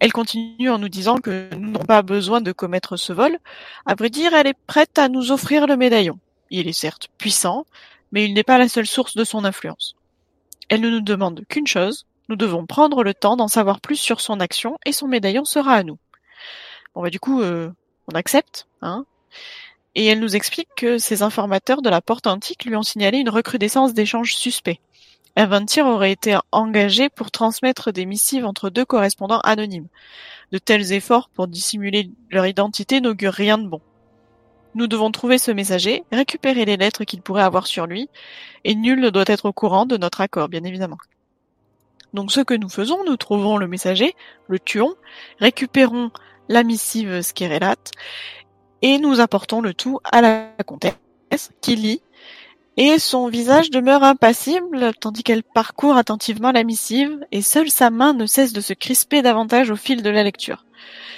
Elle 0.00 0.12
continue 0.12 0.70
en 0.70 0.78
nous 0.78 0.88
disant 0.88 1.18
que 1.18 1.48
nous 1.54 1.70
n'avons 1.70 1.84
pas 1.84 2.02
besoin 2.02 2.40
de 2.40 2.52
commettre 2.52 2.96
ce 2.96 3.12
vol. 3.12 3.38
À 3.86 3.94
vrai 3.94 4.10
dire, 4.10 4.34
elle 4.34 4.46
est 4.46 4.58
prête 4.66 4.98
à 4.98 5.08
nous 5.08 5.32
offrir 5.32 5.66
le 5.66 5.76
médaillon. 5.76 6.18
Il 6.50 6.68
est 6.68 6.72
certes 6.72 7.08
puissant, 7.16 7.64
mais 8.12 8.24
il 8.24 8.34
n'est 8.34 8.42
pas 8.42 8.58
la 8.58 8.68
seule 8.68 8.86
source 8.86 9.16
de 9.16 9.24
son 9.24 9.44
influence. 9.44 9.96
Elle 10.68 10.80
ne 10.80 10.90
nous 10.90 11.00
demande 11.00 11.44
qu'une 11.48 11.66
chose, 11.66 12.06
nous 12.28 12.36
devons 12.36 12.66
prendre 12.66 13.02
le 13.02 13.14
temps 13.14 13.36
d'en 13.36 13.48
savoir 13.48 13.80
plus 13.80 13.96
sur 13.96 14.20
son 14.20 14.40
action 14.40 14.78
et 14.84 14.92
son 14.92 15.08
médaillon 15.08 15.44
sera 15.44 15.74
à 15.74 15.82
nous. 15.82 15.98
Bon 16.94 17.02
bah 17.02 17.10
du 17.10 17.20
coup, 17.20 17.42
euh, 17.42 17.70
on 18.08 18.14
accepte, 18.14 18.66
hein. 18.82 19.04
Et 19.94 20.06
elle 20.06 20.20
nous 20.20 20.34
explique 20.34 20.68
que 20.76 20.98
ces 20.98 21.22
informateurs 21.22 21.82
de 21.82 21.88
la 21.88 22.00
porte 22.00 22.26
antique 22.26 22.64
lui 22.64 22.74
ont 22.74 22.82
signalé 22.82 23.18
une 23.18 23.28
recrudescence 23.28 23.94
d'échanges 23.94 24.34
suspects. 24.34 24.80
Aventir 25.36 25.86
aurait 25.86 26.12
été 26.12 26.38
engagé 26.52 27.08
pour 27.08 27.30
transmettre 27.30 27.92
des 27.92 28.06
missives 28.06 28.46
entre 28.46 28.70
deux 28.70 28.84
correspondants 28.84 29.40
anonymes. 29.40 29.88
De 30.52 30.58
tels 30.58 30.92
efforts 30.92 31.28
pour 31.28 31.48
dissimuler 31.48 32.10
leur 32.30 32.46
identité 32.46 33.00
n'augurent 33.00 33.32
rien 33.32 33.58
de 33.58 33.66
bon. 33.66 33.80
Nous 34.76 34.86
devons 34.86 35.10
trouver 35.10 35.38
ce 35.38 35.50
messager, 35.50 36.04
récupérer 36.12 36.64
les 36.64 36.76
lettres 36.76 37.04
qu'il 37.04 37.22
pourrait 37.22 37.42
avoir 37.42 37.66
sur 37.66 37.86
lui, 37.86 38.08
et 38.64 38.74
nul 38.74 39.00
ne 39.00 39.10
doit 39.10 39.24
être 39.26 39.46
au 39.46 39.52
courant 39.52 39.86
de 39.86 39.96
notre 39.96 40.20
accord, 40.20 40.48
bien 40.48 40.64
évidemment. 40.64 40.98
Donc 42.12 42.30
ce 42.30 42.40
que 42.40 42.54
nous 42.54 42.68
faisons, 42.68 43.04
nous 43.04 43.16
trouvons 43.16 43.56
le 43.56 43.66
messager, 43.66 44.14
le 44.48 44.58
tuons, 44.60 44.94
récupérons 45.40 46.10
la 46.48 46.62
missive 46.62 47.22
Skerelate, 47.22 47.90
et 48.82 48.98
nous 48.98 49.20
apportons 49.20 49.60
le 49.60 49.74
tout 49.74 49.98
à 50.04 50.20
la 50.20 50.48
comtesse, 50.64 50.94
qui 51.60 51.74
lit, 51.74 52.02
et 52.76 52.98
son 52.98 53.28
visage 53.28 53.70
demeure 53.70 54.02
impassible 54.02 54.92
tandis 55.00 55.22
qu'elle 55.22 55.42
parcourt 55.42 55.96
attentivement 55.96 56.50
la 56.50 56.64
missive, 56.64 57.24
et 57.30 57.42
seule 57.42 57.70
sa 57.70 57.90
main 57.90 58.12
ne 58.12 58.26
cesse 58.26 58.52
de 58.52 58.60
se 58.60 58.72
crisper 58.72 59.22
davantage 59.22 59.70
au 59.70 59.76
fil 59.76 60.02
de 60.02 60.10
la 60.10 60.24
lecture. 60.24 60.64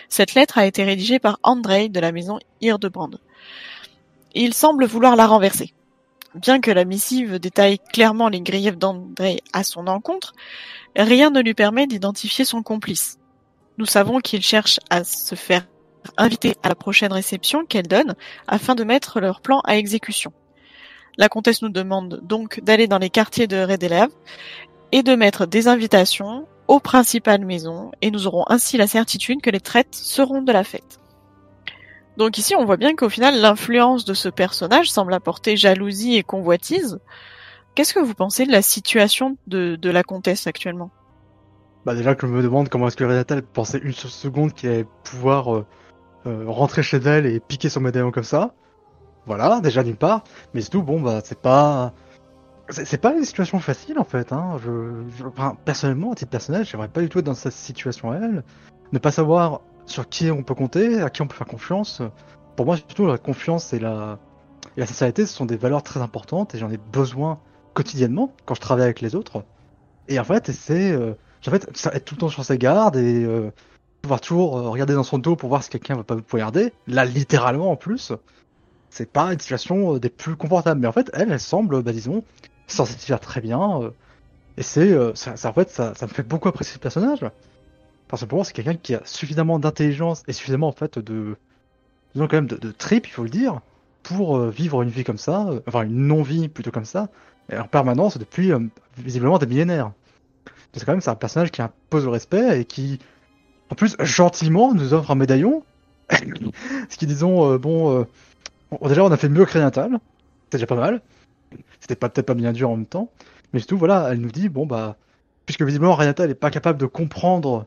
Cette 0.09 0.35
lettre 0.35 0.59
a 0.59 0.66
été 0.66 0.85
rédigée 0.85 1.19
par 1.19 1.39
Andrei 1.43 1.89
de 1.89 2.01
la 2.01 2.12
maison 2.12 2.39
Hildebrand. 2.61 3.19
Il 4.35 4.53
semble 4.53 4.85
vouloir 4.85 5.16
la 5.16 5.27
renverser. 5.27 5.73
Bien 6.35 6.61
que 6.61 6.70
la 6.70 6.85
missive 6.85 7.39
détaille 7.39 7.78
clairement 7.78 8.28
les 8.28 8.43
griefs 8.43 8.77
d'Andrei 8.77 9.41
à 9.55 9.65
son 9.65 9.87
encontre, 9.87 10.35
rien 10.95 11.31
ne 11.31 11.41
lui 11.41 11.55
permet 11.55 11.87
d'identifier 11.87 12.45
son 12.45 12.62
complice. 12.62 13.19
Nous 13.78 13.87
savons 13.87 14.20
qu'il 14.20 14.43
cherche 14.43 14.78
à 14.91 15.05
se 15.05 15.35
faire 15.35 15.66
inviter 16.19 16.55
à 16.62 16.69
la 16.69 16.74
prochaine 16.74 17.12
réception 17.12 17.65
qu'elle 17.65 17.89
donne 17.89 18.15
afin 18.47 18.74
de 18.74 18.85
mettre 18.85 19.20
leur 19.20 19.41
plan 19.41 19.61
à 19.65 19.77
exécution. 19.77 20.33
La 21.18 21.28
comtesse 21.28 21.62
nous 21.62 21.70
demande 21.70 22.20
donc 22.22 22.60
d'aller 22.62 22.88
dans 22.88 22.98
les 22.98 23.10
quartiers 23.10 23.47
de 23.47 23.56
Redelav 23.56 24.10
et 24.93 25.02
de 25.02 25.14
mettre 25.14 25.47
des 25.47 25.68
invitations 25.68 26.47
aux 26.68 26.80
principales 26.80 27.44
maisons 27.44 27.93
et 28.02 28.10
nous 28.10 28.26
aurons 28.26 28.44
ainsi 28.48 28.76
la 28.76 28.86
certitude 28.86 29.40
que 29.40 29.51
les 29.51 29.60
traites 29.60 29.94
seront 29.94 30.43
de 30.43 30.52
la 30.52 30.64
fête. 30.64 31.01
Donc 32.16 32.38
ici 32.38 32.55
on 32.56 32.64
voit 32.64 32.76
bien 32.76 32.97
qu'au 32.97 33.09
final 33.09 33.40
l'influence 33.40 34.05
de 34.05 34.14
ce 34.14 34.28
personnage 34.28 34.90
semble 34.90 35.14
apporter 35.14 35.56
jalousie 35.56 36.16
et 36.16 36.22
convoitise. 36.22 36.98
Qu'est-ce 37.74 37.94
que 37.94 38.01
vous 38.01 38.14
pensez 38.14 38.47
de 38.47 38.52
la 38.52 38.62
situation 38.62 39.36
de, 39.47 39.78
la 39.82 40.02
comtesse 40.02 40.47
actuellement? 40.47 40.90
Bah 41.84 41.94
déjà 41.94 42.14
que 42.14 42.26
je 42.26 42.32
me 42.32 42.43
demande 42.43 42.68
comment 42.68 42.88
est-ce 42.88 42.97
que 42.97 43.05
Renata 43.05 43.40
pensait 43.43 43.78
une 43.78 43.93
seconde 43.93 44.55
qu'il 44.55 44.70
allait 44.70 44.86
pouvoir 45.05 45.55
euh, 45.55 45.66
euh, 46.26 46.44
rentrer 46.47 46.82
chez 46.82 46.97
elle 46.97 47.26
et 47.26 47.38
piquer 47.38 47.68
son 47.68 47.80
médaillon 47.80 48.10
comme 48.10 48.24
ça. 48.24 48.55
Voilà, 49.27 49.61
déjà 49.61 49.82
d'une 49.82 49.97
part. 49.97 50.23
Mais 50.55 50.61
surtout, 50.61 50.82
bon 50.82 51.01
bah 51.01 51.20
c'est 51.24 51.40
pas... 51.40 51.93
C'est 52.69 53.01
pas 53.01 53.15
une 53.15 53.24
situation 53.24 53.61
facile 53.61 53.97
en 53.98 54.05
fait. 54.05 54.32
Hein. 54.32 54.57
Je, 54.65 55.05
je- 55.19 55.24
enfin, 55.24 55.57
personnellement, 55.65 56.11
à 56.12 56.15
titre 56.16 56.32
personnel, 56.32 56.65
j'aimerais 56.65 56.89
pas 56.89 57.01
du 57.01 57.09
tout 57.09 57.20
être 57.20 57.24
dans 57.27 57.35
cette 57.35 57.53
situation 57.53 58.11
à 58.11 58.16
elle. 58.16 58.43
Ne 58.93 58.98
pas 58.98 59.12
savoir 59.12 59.61
sur 59.85 60.09
qui 60.09 60.32
on 60.32 60.43
peut 60.43 60.55
compter, 60.57 61.01
à 61.01 61.09
qui 61.11 61.23
on 61.23 61.28
peut 61.28 61.36
faire 61.36 61.47
confiance. 61.47 62.03
Pour 62.57 62.66
moi, 62.66 62.77
surtout, 62.77 63.07
la 63.07 63.19
confiance 63.19 63.73
et 63.73 63.78
la, 63.78 64.19
et 64.77 64.81
la 64.81 64.86
sincérité, 64.86 65.27
ce 65.27 65.32
sont 65.32 65.47
des 65.47 65.57
valeurs 65.57 65.85
très 65.85 66.01
importantes 66.01 66.57
et 66.57 66.59
j'en 66.59 66.69
ai 66.70 66.77
besoin 66.77 67.39
quotidiennement 67.73 68.32
quand 68.47 68.57
je 68.57 68.61
travaille 68.61 68.85
avec 68.86 69.01
les 69.01 69.15
autres. 69.15 69.44
Et 70.09 70.19
en 70.19 70.24
fait, 70.24 70.51
c'est 70.51 70.90
euh, 70.90 71.12
en 71.47 71.51
fait, 71.53 71.69
être 71.93 72.05
tout 72.05 72.16
le 72.16 72.20
temps 72.20 72.28
sur 72.28 72.44
ses 72.44 72.59
gardes 72.59 72.97
et 72.97 73.23
euh, 73.24 73.53
pouvoir 74.03 74.20
toujours 74.20 74.59
euh, 74.59 74.70
regarder 74.70 74.94
dans 74.94 75.05
son 75.05 75.19
dos 75.19 75.36
pour 75.36 75.48
voir 75.51 75.62
si 75.62 75.70
quelqu'un 75.70 75.94
va 75.94 76.03
pas 76.03 76.16
vous 76.16 76.23
poignarder. 76.23 76.73
Là, 76.89 77.05
littéralement 77.05 77.70
en 77.70 77.77
plus, 77.77 78.12
c'est 78.97 79.10
pas 79.10 79.32
une 79.32 79.39
situation 79.39 79.94
euh, 79.94 80.01
des 80.01 80.09
plus 80.09 80.36
confortables. 80.36 80.81
Mais 80.81 80.86
en 80.86 80.93
fait, 80.93 81.10
elle, 81.12 81.31
elle 81.31 81.40
semble, 81.40 81.82
bah, 81.82 81.93
disons, 81.93 82.24
s'en 82.66 82.85
tire 82.85 83.20
très 83.20 83.40
bien. 83.40 83.82
euh, 83.82 83.90
et 84.56 84.62
c'est, 84.62 84.90
euh, 84.93 85.14
ça, 85.14 85.35
en 85.48 85.52
fait, 85.52 85.68
ça, 85.70 85.93
me 86.02 86.06
fait 86.09 86.23
beaucoup 86.23 86.48
apprécier 86.48 86.74
ce 86.74 86.78
personnage. 86.78 87.20
Parce 88.09 88.23
que 88.23 88.28
pour 88.28 88.39
moi, 88.39 88.44
c'est 88.44 88.55
quelqu'un 88.55 88.74
qui 88.74 88.94
a 88.94 89.02
suffisamment 89.05 89.59
d'intelligence 89.59 90.23
et 90.28 90.32
suffisamment, 90.32 90.68
en 90.68 90.73
fait, 90.73 90.98
de, 90.98 91.36
disons 92.14 92.27
quand 92.27 92.36
même, 92.36 92.47
de, 92.47 92.56
de 92.56 92.73
trip, 92.73 93.06
il 93.06 93.10
faut 93.10 93.24
le 93.24 93.28
dire, 93.28 93.60
pour 94.02 94.39
vivre 94.47 94.82
une 94.82 94.89
vie 94.89 95.05
comme 95.05 95.18
ça, 95.18 95.51
enfin, 95.66 95.82
une 95.82 96.06
non-vie 96.06 96.48
plutôt 96.48 96.70
comme 96.70 96.85
ça, 96.85 97.09
et 97.51 97.59
en 97.59 97.66
permanence 97.66 98.16
depuis, 98.16 98.52
visiblement, 98.97 99.39
des 99.39 99.47
millénaires. 99.47 99.93
C'est 100.73 100.85
quand 100.85 100.93
même, 100.93 101.01
c'est 101.01 101.10
un 101.10 101.16
personnage 101.16 101.51
qui 101.51 101.60
impose 101.60 102.05
le 102.05 102.10
respect 102.10 102.60
et 102.60 102.64
qui, 102.64 103.01
en 103.70 103.74
plus, 103.74 103.97
gentiment, 103.98 104.73
nous 104.73 104.94
offre 104.94 105.10
un 105.10 105.16
médaillon. 105.16 105.64
Ce 106.10 106.97
qui, 106.97 107.06
disons, 107.06 107.56
bon, 107.56 108.06
déjà, 108.84 109.05
on 109.05 109.10
a 109.10 109.16
fait 109.16 109.28
mieux 109.28 109.44
que 109.44 109.52
Renatal. 109.52 109.98
C'est 110.44 110.59
déjà 110.59 110.66
pas 110.66 110.76
mal. 110.76 111.01
C'était 111.80 111.97
pas 111.97 112.09
peut-être 112.09 112.26
pas 112.26 112.34
bien 112.34 112.52
dur 112.52 112.70
en 112.70 112.76
même 112.76 112.86
temps. 112.86 113.10
Mais 113.52 113.60
surtout, 113.60 113.78
voilà, 113.78 114.09
elle 114.10 114.20
nous 114.20 114.30
dit, 114.30 114.48
bon, 114.48 114.66
bah, 114.66 114.97
puisque 115.47 115.62
visiblement, 115.62 115.94
Renata 115.94 116.26
n'est 116.26 116.34
pas 116.34 116.51
capable 116.51 116.78
de 116.78 116.86
comprendre 116.86 117.66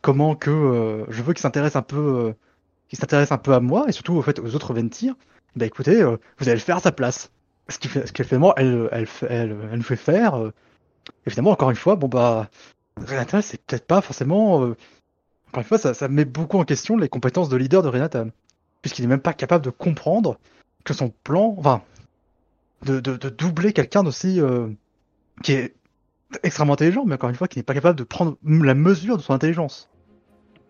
comment 0.00 0.34
que 0.34 0.50
euh, 0.50 1.04
je 1.10 1.22
veux 1.22 1.34
qu'il 1.34 1.42
s'intéresse 1.42 1.76
un 1.76 1.82
peu, 1.82 1.96
euh, 1.98 2.32
qu'il 2.88 2.98
s'intéresse 2.98 3.32
un 3.32 3.38
peu 3.38 3.52
à 3.52 3.60
moi 3.60 3.84
et 3.88 3.92
surtout, 3.92 4.14
au 4.14 4.22
fait, 4.22 4.38
aux 4.38 4.54
autres 4.54 4.74
Ventir. 4.74 5.14
Bah, 5.56 5.66
écoutez, 5.66 6.00
euh, 6.02 6.16
vous 6.38 6.48
allez 6.48 6.56
le 6.58 6.64
faire 6.64 6.78
à 6.78 6.80
sa 6.80 6.92
place. 6.92 7.30
Ce 7.68 7.78
qui 7.78 7.88
fait, 7.88 8.06
ce 8.06 8.12
qu'elle 8.12 8.26
fait, 8.26 8.38
moi, 8.38 8.54
elle, 8.56 8.88
elle, 8.92 9.06
elle, 9.28 9.56
elle 9.72 9.76
nous 9.76 9.82
fait 9.82 9.96
faire. 9.96 10.34
euh, 10.36 10.52
finalement, 11.28 11.50
encore 11.52 11.70
une 11.70 11.76
fois, 11.76 11.96
bon, 11.96 12.08
bah, 12.08 12.48
Renata, 12.96 13.42
c'est 13.42 13.62
peut-être 13.64 13.86
pas 13.86 14.00
forcément. 14.00 14.56
encore 14.56 15.58
une 15.58 15.64
fois, 15.64 15.78
ça, 15.78 15.94
ça 15.94 16.08
met 16.08 16.24
beaucoup 16.24 16.58
en 16.58 16.64
question 16.64 16.96
les 16.96 17.08
compétences 17.08 17.48
de 17.48 17.56
leader 17.56 17.82
de 17.82 17.88
Renata. 17.88 18.24
Puisqu'il 18.82 19.04
est 19.04 19.08
même 19.08 19.20
pas 19.20 19.34
capable 19.34 19.64
de 19.64 19.70
comprendre 19.70 20.38
que 20.84 20.94
son 20.94 21.10
plan, 21.24 21.54
enfin, 21.58 21.82
de, 22.86 23.00
de, 23.00 23.28
doubler 23.28 23.72
quelqu'un 23.72 24.02
d'aussi. 24.02 24.40
euh, 24.40 24.68
qui 25.42 25.52
est 25.52 25.74
extrêmement 26.42 26.74
intelligent, 26.74 27.04
mais 27.04 27.14
encore 27.14 27.30
une 27.30 27.34
fois, 27.34 27.48
qui 27.48 27.58
n'est 27.58 27.64
pas 27.64 27.74
capable 27.74 27.98
de 27.98 28.04
prendre 28.04 28.36
la 28.44 28.74
mesure 28.74 29.16
de 29.16 29.22
son 29.22 29.34
intelligence. 29.34 29.88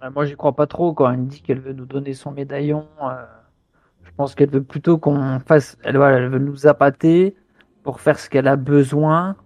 Euh, 0.03 0.11
Moi, 0.15 0.25
j'y 0.25 0.37
crois 0.37 0.55
pas 0.55 0.67
trop 0.67 0.93
quand 0.95 1.11
elle 1.11 1.27
dit 1.27 1.43
qu'elle 1.43 1.61
veut 1.61 1.73
nous 1.73 1.87
donner 1.87 2.15
son 2.15 2.31
médaillon. 2.33 2.87
euh, 3.03 3.25
je 4.03 4.11
pense 4.17 4.35
qu'elle 4.35 4.51
veut 4.51 4.63
plutôt 4.63 4.99
qu'on 4.99 5.39
fasse. 5.41 5.77
Elle, 5.83 5.97
voilà, 5.97 6.19
elle 6.19 6.29
veut 6.29 6.39
nous 6.39 6.67
appâter 6.67 7.37
pour 7.83 8.01
faire 8.01 8.19
ce 8.19 8.31
qu'elle 8.31 8.49
a 8.49 8.57
besoin. 8.57 9.37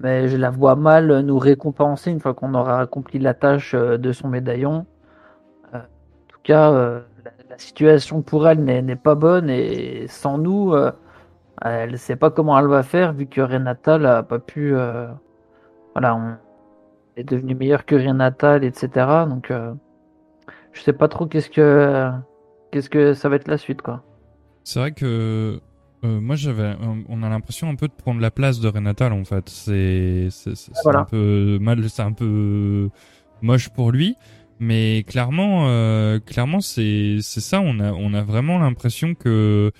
Mais 0.00 0.28
je 0.28 0.36
la 0.36 0.50
vois 0.50 0.76
mal 0.76 1.20
nous 1.20 1.38
récompenser 1.38 2.10
une 2.10 2.20
fois 2.20 2.34
qu'on 2.34 2.54
aura 2.54 2.80
accompli 2.80 3.18
la 3.18 3.34
tâche 3.34 3.74
euh, 3.74 3.96
de 3.96 4.12
son 4.12 4.28
médaillon. 4.28 4.86
En 5.72 5.78
tout 6.28 6.38
cas, 6.42 7.02
la, 7.50 7.58
situation 7.58 8.22
pour 8.22 8.48
elle 8.48 8.64
n'est 8.64 8.96
pas 8.96 9.14
bonne 9.14 9.50
et 9.50 10.06
sans 10.08 10.38
nous, 10.38 10.72
euh, 10.72 10.90
elle 11.62 11.92
ne 11.92 11.96
sait 11.96 12.16
pas 12.16 12.30
comment 12.30 12.58
elle 12.58 12.66
va 12.66 12.82
faire 12.82 13.12
vu 13.12 13.26
que 13.26 13.40
Renata 13.40 13.98
n'a 13.98 14.22
pas 14.22 14.38
pu. 14.38 14.74
euh, 14.74 15.08
voilà, 15.94 16.14
on 16.16 16.36
est 17.16 17.24
devenu 17.24 17.54
meilleur 17.54 17.86
que 17.86 17.94
Renata, 17.94 18.56
etc. 18.58 18.88
Donc, 19.28 19.50
euh, 19.50 19.72
je 20.72 20.82
sais 20.82 20.92
pas 20.92 21.08
trop 21.08 21.26
qu'est-ce 21.26 21.48
que 21.50 22.10
qu'est-ce 22.70 22.90
que 22.90 23.14
ça 23.14 23.28
va 23.28 23.36
être 23.36 23.48
la 23.48 23.56
suite, 23.58 23.80
quoi. 23.82 24.02
C'est 24.64 24.78
vrai 24.80 24.92
que 24.92 25.60
euh, 26.04 26.20
moi 26.20 26.36
j'avais, 26.36 26.74
on 27.08 27.22
a 27.22 27.28
l'impression 27.28 27.68
un 27.70 27.76
peu 27.76 27.88
de 27.88 27.92
prendre 27.92 28.20
la 28.20 28.30
place 28.30 28.60
de 28.60 28.68
Renatal 28.68 29.12
en 29.12 29.24
fait. 29.24 29.48
C'est, 29.48 30.28
Voilà. 30.84 31.00
un 31.00 31.04
peu 31.04 31.58
mal, 31.60 31.88
c'est 31.88 32.02
un 32.02 32.12
peu 32.12 32.90
moche 33.42 33.70
pour 33.70 33.92
lui, 33.92 34.16
mais 34.58 35.04
clairement, 35.06 35.68
euh, 35.68 36.18
clairement 36.20 36.60
c'est, 36.60 37.18
c'est 37.20 37.40
ça. 37.40 37.60
On 37.60 37.78
a, 37.80 37.92
on 37.92 38.14
a 38.14 38.22
vraiment 38.22 38.58
l'impression 38.58 39.14
que 39.14 39.72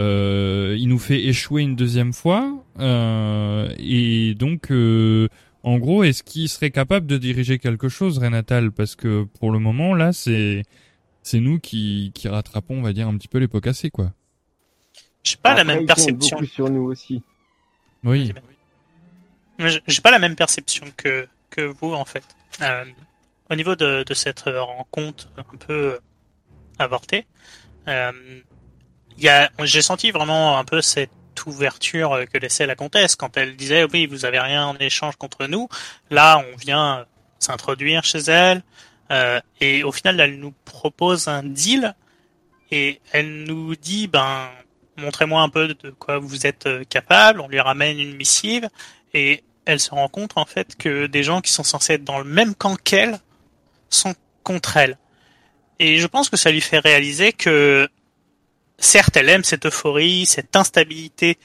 euh, 0.00 0.76
il 0.78 0.88
nous 0.88 0.98
fait 0.98 1.24
échouer 1.24 1.62
une 1.62 1.76
deuxième 1.76 2.12
fois, 2.12 2.64
euh, 2.78 3.68
et 3.78 4.34
donc. 4.34 4.70
euh, 4.70 5.28
en 5.62 5.76
gros, 5.76 6.04
est-ce 6.04 6.22
qu'il 6.22 6.48
serait 6.48 6.70
capable 6.70 7.06
de 7.06 7.18
diriger 7.18 7.58
quelque 7.58 7.90
chose, 7.90 8.16
Renatal? 8.16 8.72
Parce 8.72 8.96
que 8.96 9.24
pour 9.38 9.50
le 9.50 9.58
moment, 9.58 9.92
là, 9.94 10.10
c'est 10.14 10.62
c'est 11.22 11.38
nous 11.38 11.58
qui, 11.58 12.12
qui 12.14 12.28
rattrapons, 12.28 12.78
on 12.78 12.80
va 12.82 12.94
dire, 12.94 13.06
un 13.06 13.14
petit 13.18 13.28
peu 13.28 13.36
les 13.36 13.46
pots 13.46 13.60
cassés, 13.60 13.90
quoi. 13.90 14.10
J'ai 15.22 15.36
pas 15.36 15.54
la 15.54 15.64
même 15.64 15.84
perception. 15.84 16.38
beaucoup 16.38 16.50
sur 16.50 16.70
nous 16.70 16.84
aussi. 16.84 17.22
Oui. 18.04 18.32
J'ai 19.58 20.00
pas 20.00 20.10
la 20.10 20.18
même 20.18 20.34
perception 20.34 20.86
que, 20.96 21.28
que 21.50 21.60
vous, 21.60 21.92
en 21.92 22.06
fait. 22.06 22.24
Euh, 22.62 22.84
au 23.50 23.54
niveau 23.54 23.76
de, 23.76 24.04
de 24.06 24.14
cette 24.14 24.44
rencontre 24.46 25.28
un 25.36 25.56
peu 25.56 25.98
avortée, 26.78 27.26
euh, 27.88 28.12
il 29.16 29.24
y 29.24 29.28
a, 29.28 29.50
j'ai 29.64 29.82
senti 29.82 30.10
vraiment 30.10 30.58
un 30.58 30.64
peu 30.64 30.80
cette 30.80 31.10
ouverture 31.46 32.24
que 32.32 32.38
laissait 32.38 32.66
la 32.66 32.74
comtesse 32.74 33.16
quand 33.16 33.36
elle 33.36 33.56
disait 33.56 33.84
oui, 33.84 34.06
vous 34.06 34.24
avez 34.24 34.38
rien 34.38 34.66
en 34.66 34.76
échange 34.76 35.16
contre 35.16 35.46
nous. 35.46 35.68
Là, 36.10 36.42
on 36.52 36.56
vient 36.56 37.06
s'introduire 37.38 38.04
chez 38.04 38.20
elle, 38.20 38.62
euh, 39.10 39.40
et 39.60 39.82
au 39.82 39.92
final, 39.92 40.20
elle 40.20 40.38
nous 40.38 40.54
propose 40.64 41.28
un 41.28 41.42
deal, 41.42 41.94
et 42.70 43.00
elle 43.12 43.44
nous 43.44 43.74
dit 43.74 44.06
ben, 44.06 44.48
montrez-moi 44.96 45.42
un 45.42 45.48
peu 45.48 45.68
de 45.68 45.90
quoi 45.90 46.18
vous 46.18 46.46
êtes 46.46 46.66
euh, 46.66 46.84
capable. 46.84 47.40
On 47.40 47.48
lui 47.48 47.60
ramène 47.60 47.98
une 47.98 48.14
missive, 48.14 48.68
et 49.12 49.42
elle 49.64 49.80
se 49.80 49.90
rend 49.90 50.08
compte 50.08 50.32
en 50.36 50.44
fait 50.44 50.76
que 50.76 51.06
des 51.06 51.22
gens 51.22 51.40
qui 51.40 51.52
sont 51.52 51.64
censés 51.64 51.94
être 51.94 52.04
dans 52.04 52.18
le 52.18 52.24
même 52.24 52.54
camp 52.54 52.76
qu'elle 52.76 53.18
sont 53.90 54.14
contre 54.42 54.76
elle. 54.76 54.98
Et 55.78 55.98
je 55.98 56.06
pense 56.06 56.28
que 56.28 56.36
ça 56.36 56.50
lui 56.50 56.60
fait 56.60 56.78
réaliser 56.78 57.32
que 57.32 57.88
certes, 58.78 59.16
elle 59.16 59.28
aime 59.28 59.44
cette 59.44 59.66
euphorie, 59.66 60.26
cette 60.26 60.56
instabilité 60.56 61.38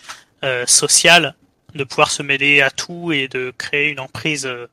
euh, 0.43 0.65
sociale 0.65 1.35
de 1.76 1.84
pouvoir 1.84 2.09
se 2.09 2.23
mêler 2.23 2.61
à 2.61 2.72
tout 2.72 3.11
et 3.11 3.27
de 3.27 3.53
créer 3.57 3.89
une 3.89 3.99
emprise 3.99 4.45
euh, 4.45 4.67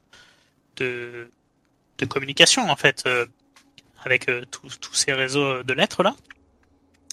de, 0.76 1.30
de 1.98 2.06
communication 2.06 2.70
en 2.70 2.76
fait 2.76 3.02
euh, 3.06 3.26
avec 4.04 4.28
euh, 4.28 4.44
tous 4.50 4.94
ces 4.94 5.12
réseaux 5.12 5.62
de 5.62 5.72
lettres 5.72 6.02
là. 6.02 6.14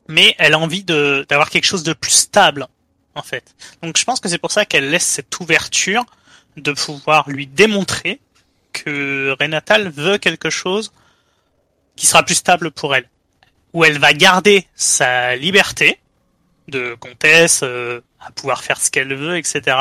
Mais 0.07 0.35
elle 0.39 0.53
a 0.53 0.59
envie 0.59 0.83
d'avoir 0.83 1.49
quelque 1.49 1.65
chose 1.65 1.83
de 1.83 1.93
plus 1.93 2.11
stable 2.11 2.67
en 3.15 3.21
fait. 3.21 3.55
Donc 3.83 3.97
je 3.97 4.03
pense 4.03 4.19
que 4.19 4.29
c'est 4.29 4.37
pour 4.37 4.51
ça 4.51 4.65
qu'elle 4.65 4.89
laisse 4.89 5.05
cette 5.05 5.39
ouverture 5.39 6.05
de 6.57 6.71
pouvoir 6.71 7.29
lui 7.29 7.47
démontrer 7.47 8.19
que 8.83 9.35
Renatal 9.39 9.89
veut 9.89 10.17
quelque 10.17 10.49
chose 10.49 10.91
qui 11.95 12.05
sera 12.07 12.23
plus 12.23 12.35
stable 12.35 12.71
pour 12.71 12.95
elle, 12.95 13.09
où 13.73 13.83
elle 13.83 13.99
va 13.99 14.13
garder 14.13 14.65
sa 14.75 15.35
liberté 15.35 15.99
de 16.67 16.95
comtesse 16.99 17.61
euh, 17.63 18.01
à 18.19 18.31
pouvoir 18.31 18.63
faire 18.63 18.79
ce 18.79 18.89
qu'elle 18.89 19.13
veut, 19.13 19.37
etc. 19.37 19.77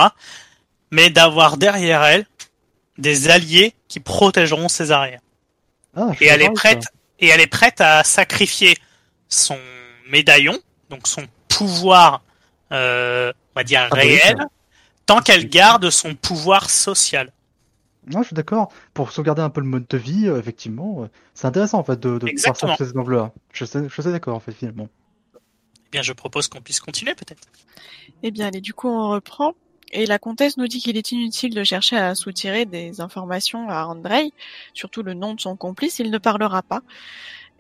Mais 0.90 1.10
d'avoir 1.10 1.56
derrière 1.56 2.02
elle 2.04 2.26
des 2.96 3.28
alliés 3.28 3.74
qui 3.88 4.00
protégeront 4.00 4.68
ses 4.68 4.90
arrières. 4.90 5.20
Ah, 5.96 6.08
Et 6.20 6.26
elle 6.26 6.42
est 6.42 6.50
prête, 6.50 6.84
et 7.20 7.28
elle 7.28 7.40
est 7.40 7.46
prête 7.46 7.80
à 7.80 8.02
sacrifier 8.04 8.76
son 9.28 9.58
médaillon, 10.08 10.58
donc 10.90 11.06
son 11.06 11.24
pouvoir, 11.48 12.22
euh, 12.72 13.32
on 13.54 13.60
va 13.60 13.64
dire 13.64 13.88
Ah 13.90 13.94
oui, 13.94 14.00
réel, 14.00 14.36
ça. 14.38 14.44
tant 15.06 15.20
qu'elle 15.20 15.48
garde 15.48 15.90
son 15.90 16.14
pouvoir 16.14 16.70
social. 16.70 17.30
Non, 18.10 18.22
je 18.22 18.28
suis 18.28 18.34
d'accord. 18.34 18.72
Pour 18.94 19.12
sauvegarder 19.12 19.42
un 19.42 19.50
peu 19.50 19.60
le 19.60 19.66
mode 19.66 19.86
de 19.88 19.98
vie, 19.98 20.28
euh, 20.28 20.38
effectivement, 20.38 21.02
euh, 21.02 21.08
c'est 21.34 21.46
intéressant 21.46 21.78
en 21.78 21.84
fait 21.84 21.98
de, 22.00 22.18
de 22.18 22.18
voir 22.18 22.20
ça 22.20 22.30
Exactement. 22.30 22.76
sous 22.76 22.84
cet 22.84 22.96
angle-là. 22.96 23.32
Je 23.52 23.64
sais, 23.64 23.88
je 23.88 24.02
sais 24.02 24.12
d'accord 24.12 24.36
en 24.36 24.40
fait 24.40 24.52
finalement. 24.52 24.88
Eh 25.34 25.90
bien, 25.92 26.02
je 26.02 26.12
propose 26.12 26.48
qu'on 26.48 26.60
puisse 26.60 26.80
continuer 26.80 27.14
peut-être. 27.14 27.48
Eh 28.22 28.30
bien, 28.30 28.46
allez, 28.48 28.60
du 28.60 28.74
coup, 28.74 28.88
on 28.88 29.10
reprend. 29.10 29.54
Et 29.90 30.04
la 30.04 30.18
comtesse 30.18 30.58
nous 30.58 30.68
dit 30.68 30.80
qu'il 30.80 30.98
est 30.98 31.12
inutile 31.12 31.54
de 31.54 31.64
chercher 31.64 31.96
à 31.96 32.14
soutirer 32.14 32.66
des 32.66 33.00
informations 33.00 33.70
à 33.70 33.86
Andrei, 33.86 34.32
surtout 34.74 35.02
le 35.02 35.14
nom 35.14 35.32
de 35.34 35.40
son 35.40 35.56
complice, 35.56 35.98
il 35.98 36.10
ne 36.10 36.18
parlera 36.18 36.62
pas. 36.62 36.82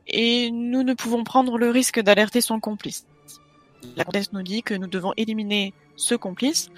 Et 0.06 0.50
nous 0.50 0.82
ne 0.82 0.92
pouvons 0.92 1.24
prendre 1.24 1.56
le 1.56 1.70
risque 1.70 2.00
d'alerter 2.00 2.42
son 2.42 2.60
complice. 2.60 3.06
La 3.96 4.04
comtesse 4.04 4.32
nous 4.32 4.42
dit 4.42 4.62
que 4.62 4.74
nous 4.74 4.88
devons 4.88 5.14
éliminer 5.16 5.72
ce 5.96 6.14
complice 6.14 6.70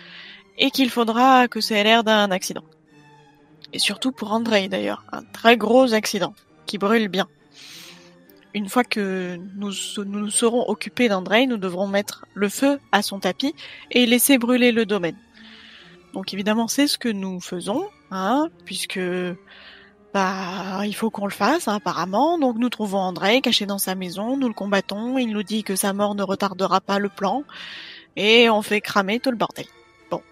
et 0.58 0.70
qu'il 0.70 0.90
faudra 0.90 1.48
que 1.48 1.60
ça 1.60 1.76
ait 1.76 1.84
l'air 1.84 2.04
d'un 2.04 2.30
accident. 2.30 2.64
Et 3.72 3.78
surtout 3.78 4.12
pour 4.12 4.32
Andrei 4.32 4.68
d'ailleurs, 4.68 5.04
un 5.12 5.22
très 5.22 5.56
gros 5.56 5.94
accident 5.94 6.34
qui 6.66 6.78
brûle 6.78 7.08
bien. 7.08 7.28
Une 8.52 8.68
fois 8.68 8.82
que 8.82 9.38
nous 9.56 9.72
nous, 10.06 10.30
serons 10.30 10.68
occupés 10.68 11.08
d'Andrei, 11.08 11.46
nous 11.46 11.56
devrons 11.56 11.86
mettre 11.86 12.26
le 12.34 12.48
feu 12.48 12.80
à 12.90 13.02
son 13.02 13.20
tapis 13.20 13.54
et 13.92 14.06
laisser 14.06 14.38
brûler 14.38 14.72
le 14.72 14.86
domaine. 14.86 15.16
Donc 16.14 16.34
évidemment, 16.34 16.66
c'est 16.66 16.88
ce 16.88 16.98
que 16.98 17.08
nous 17.08 17.40
faisons, 17.40 17.86
hein, 18.10 18.48
puisque 18.64 19.00
bah 20.12 20.84
il 20.84 20.94
faut 20.94 21.10
qu'on 21.10 21.26
le 21.26 21.32
fasse 21.32 21.68
hein, 21.68 21.76
apparemment. 21.76 22.38
Donc 22.38 22.58
nous 22.58 22.68
trouvons 22.68 22.98
Andrei 22.98 23.40
caché 23.40 23.66
dans 23.66 23.78
sa 23.78 23.94
maison, 23.94 24.36
nous 24.36 24.48
le 24.48 24.54
combattons, 24.54 25.18
il 25.18 25.30
nous 25.30 25.44
dit 25.44 25.62
que 25.62 25.76
sa 25.76 25.92
mort 25.92 26.16
ne 26.16 26.24
retardera 26.24 26.80
pas 26.80 26.98
le 26.98 27.08
plan 27.08 27.44
et 28.16 28.50
on 28.50 28.62
fait 28.62 28.80
cramer 28.80 29.20
tout 29.20 29.30
le 29.30 29.36
bordel. 29.36 29.66
Bon, 30.10 30.22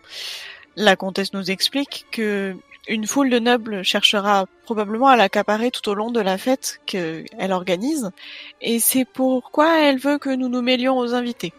la 0.74 0.96
comtesse 0.96 1.32
nous 1.32 1.52
explique 1.52 2.06
que 2.10 2.56
une 2.88 3.06
foule 3.06 3.30
de 3.30 3.38
nobles 3.38 3.82
cherchera 3.84 4.46
probablement 4.64 5.08
à 5.08 5.16
l'accaparer 5.16 5.70
tout 5.70 5.86
au 5.88 5.94
long 5.94 6.10
de 6.10 6.20
la 6.20 6.38
fête 6.38 6.80
qu'elle 6.86 7.52
organise, 7.52 8.10
et 8.60 8.80
c'est 8.80 9.04
pourquoi 9.04 9.78
elle 9.78 9.98
veut 9.98 10.18
que 10.18 10.30
nous 10.30 10.48
nous 10.48 10.62
mêlions 10.62 10.98
aux 10.98 11.14
invités. 11.14 11.52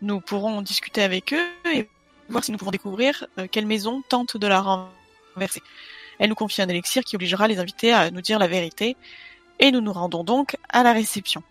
Nous 0.00 0.20
pourrons 0.20 0.62
discuter 0.62 1.02
avec 1.02 1.34
eux 1.34 1.70
et 1.74 1.88
voir 2.28 2.44
si 2.44 2.52
nous 2.52 2.58
pouvons 2.58 2.70
découvrir 2.70 3.26
euh, 3.38 3.48
quelle 3.50 3.66
maison 3.66 4.02
tente 4.08 4.36
de 4.36 4.46
la 4.46 4.60
renverser. 4.60 5.62
Elle 6.18 6.28
nous 6.28 6.36
confie 6.36 6.62
un 6.62 6.68
élixir 6.68 7.02
qui 7.02 7.16
obligera 7.16 7.48
les 7.48 7.58
invités 7.58 7.92
à 7.92 8.10
nous 8.10 8.20
dire 8.20 8.38
la 8.38 8.46
vérité, 8.46 8.96
et 9.58 9.72
nous 9.72 9.80
nous 9.80 9.92
rendons 9.92 10.22
donc 10.22 10.56
à 10.68 10.84
la 10.84 10.92
réception. 10.92 11.42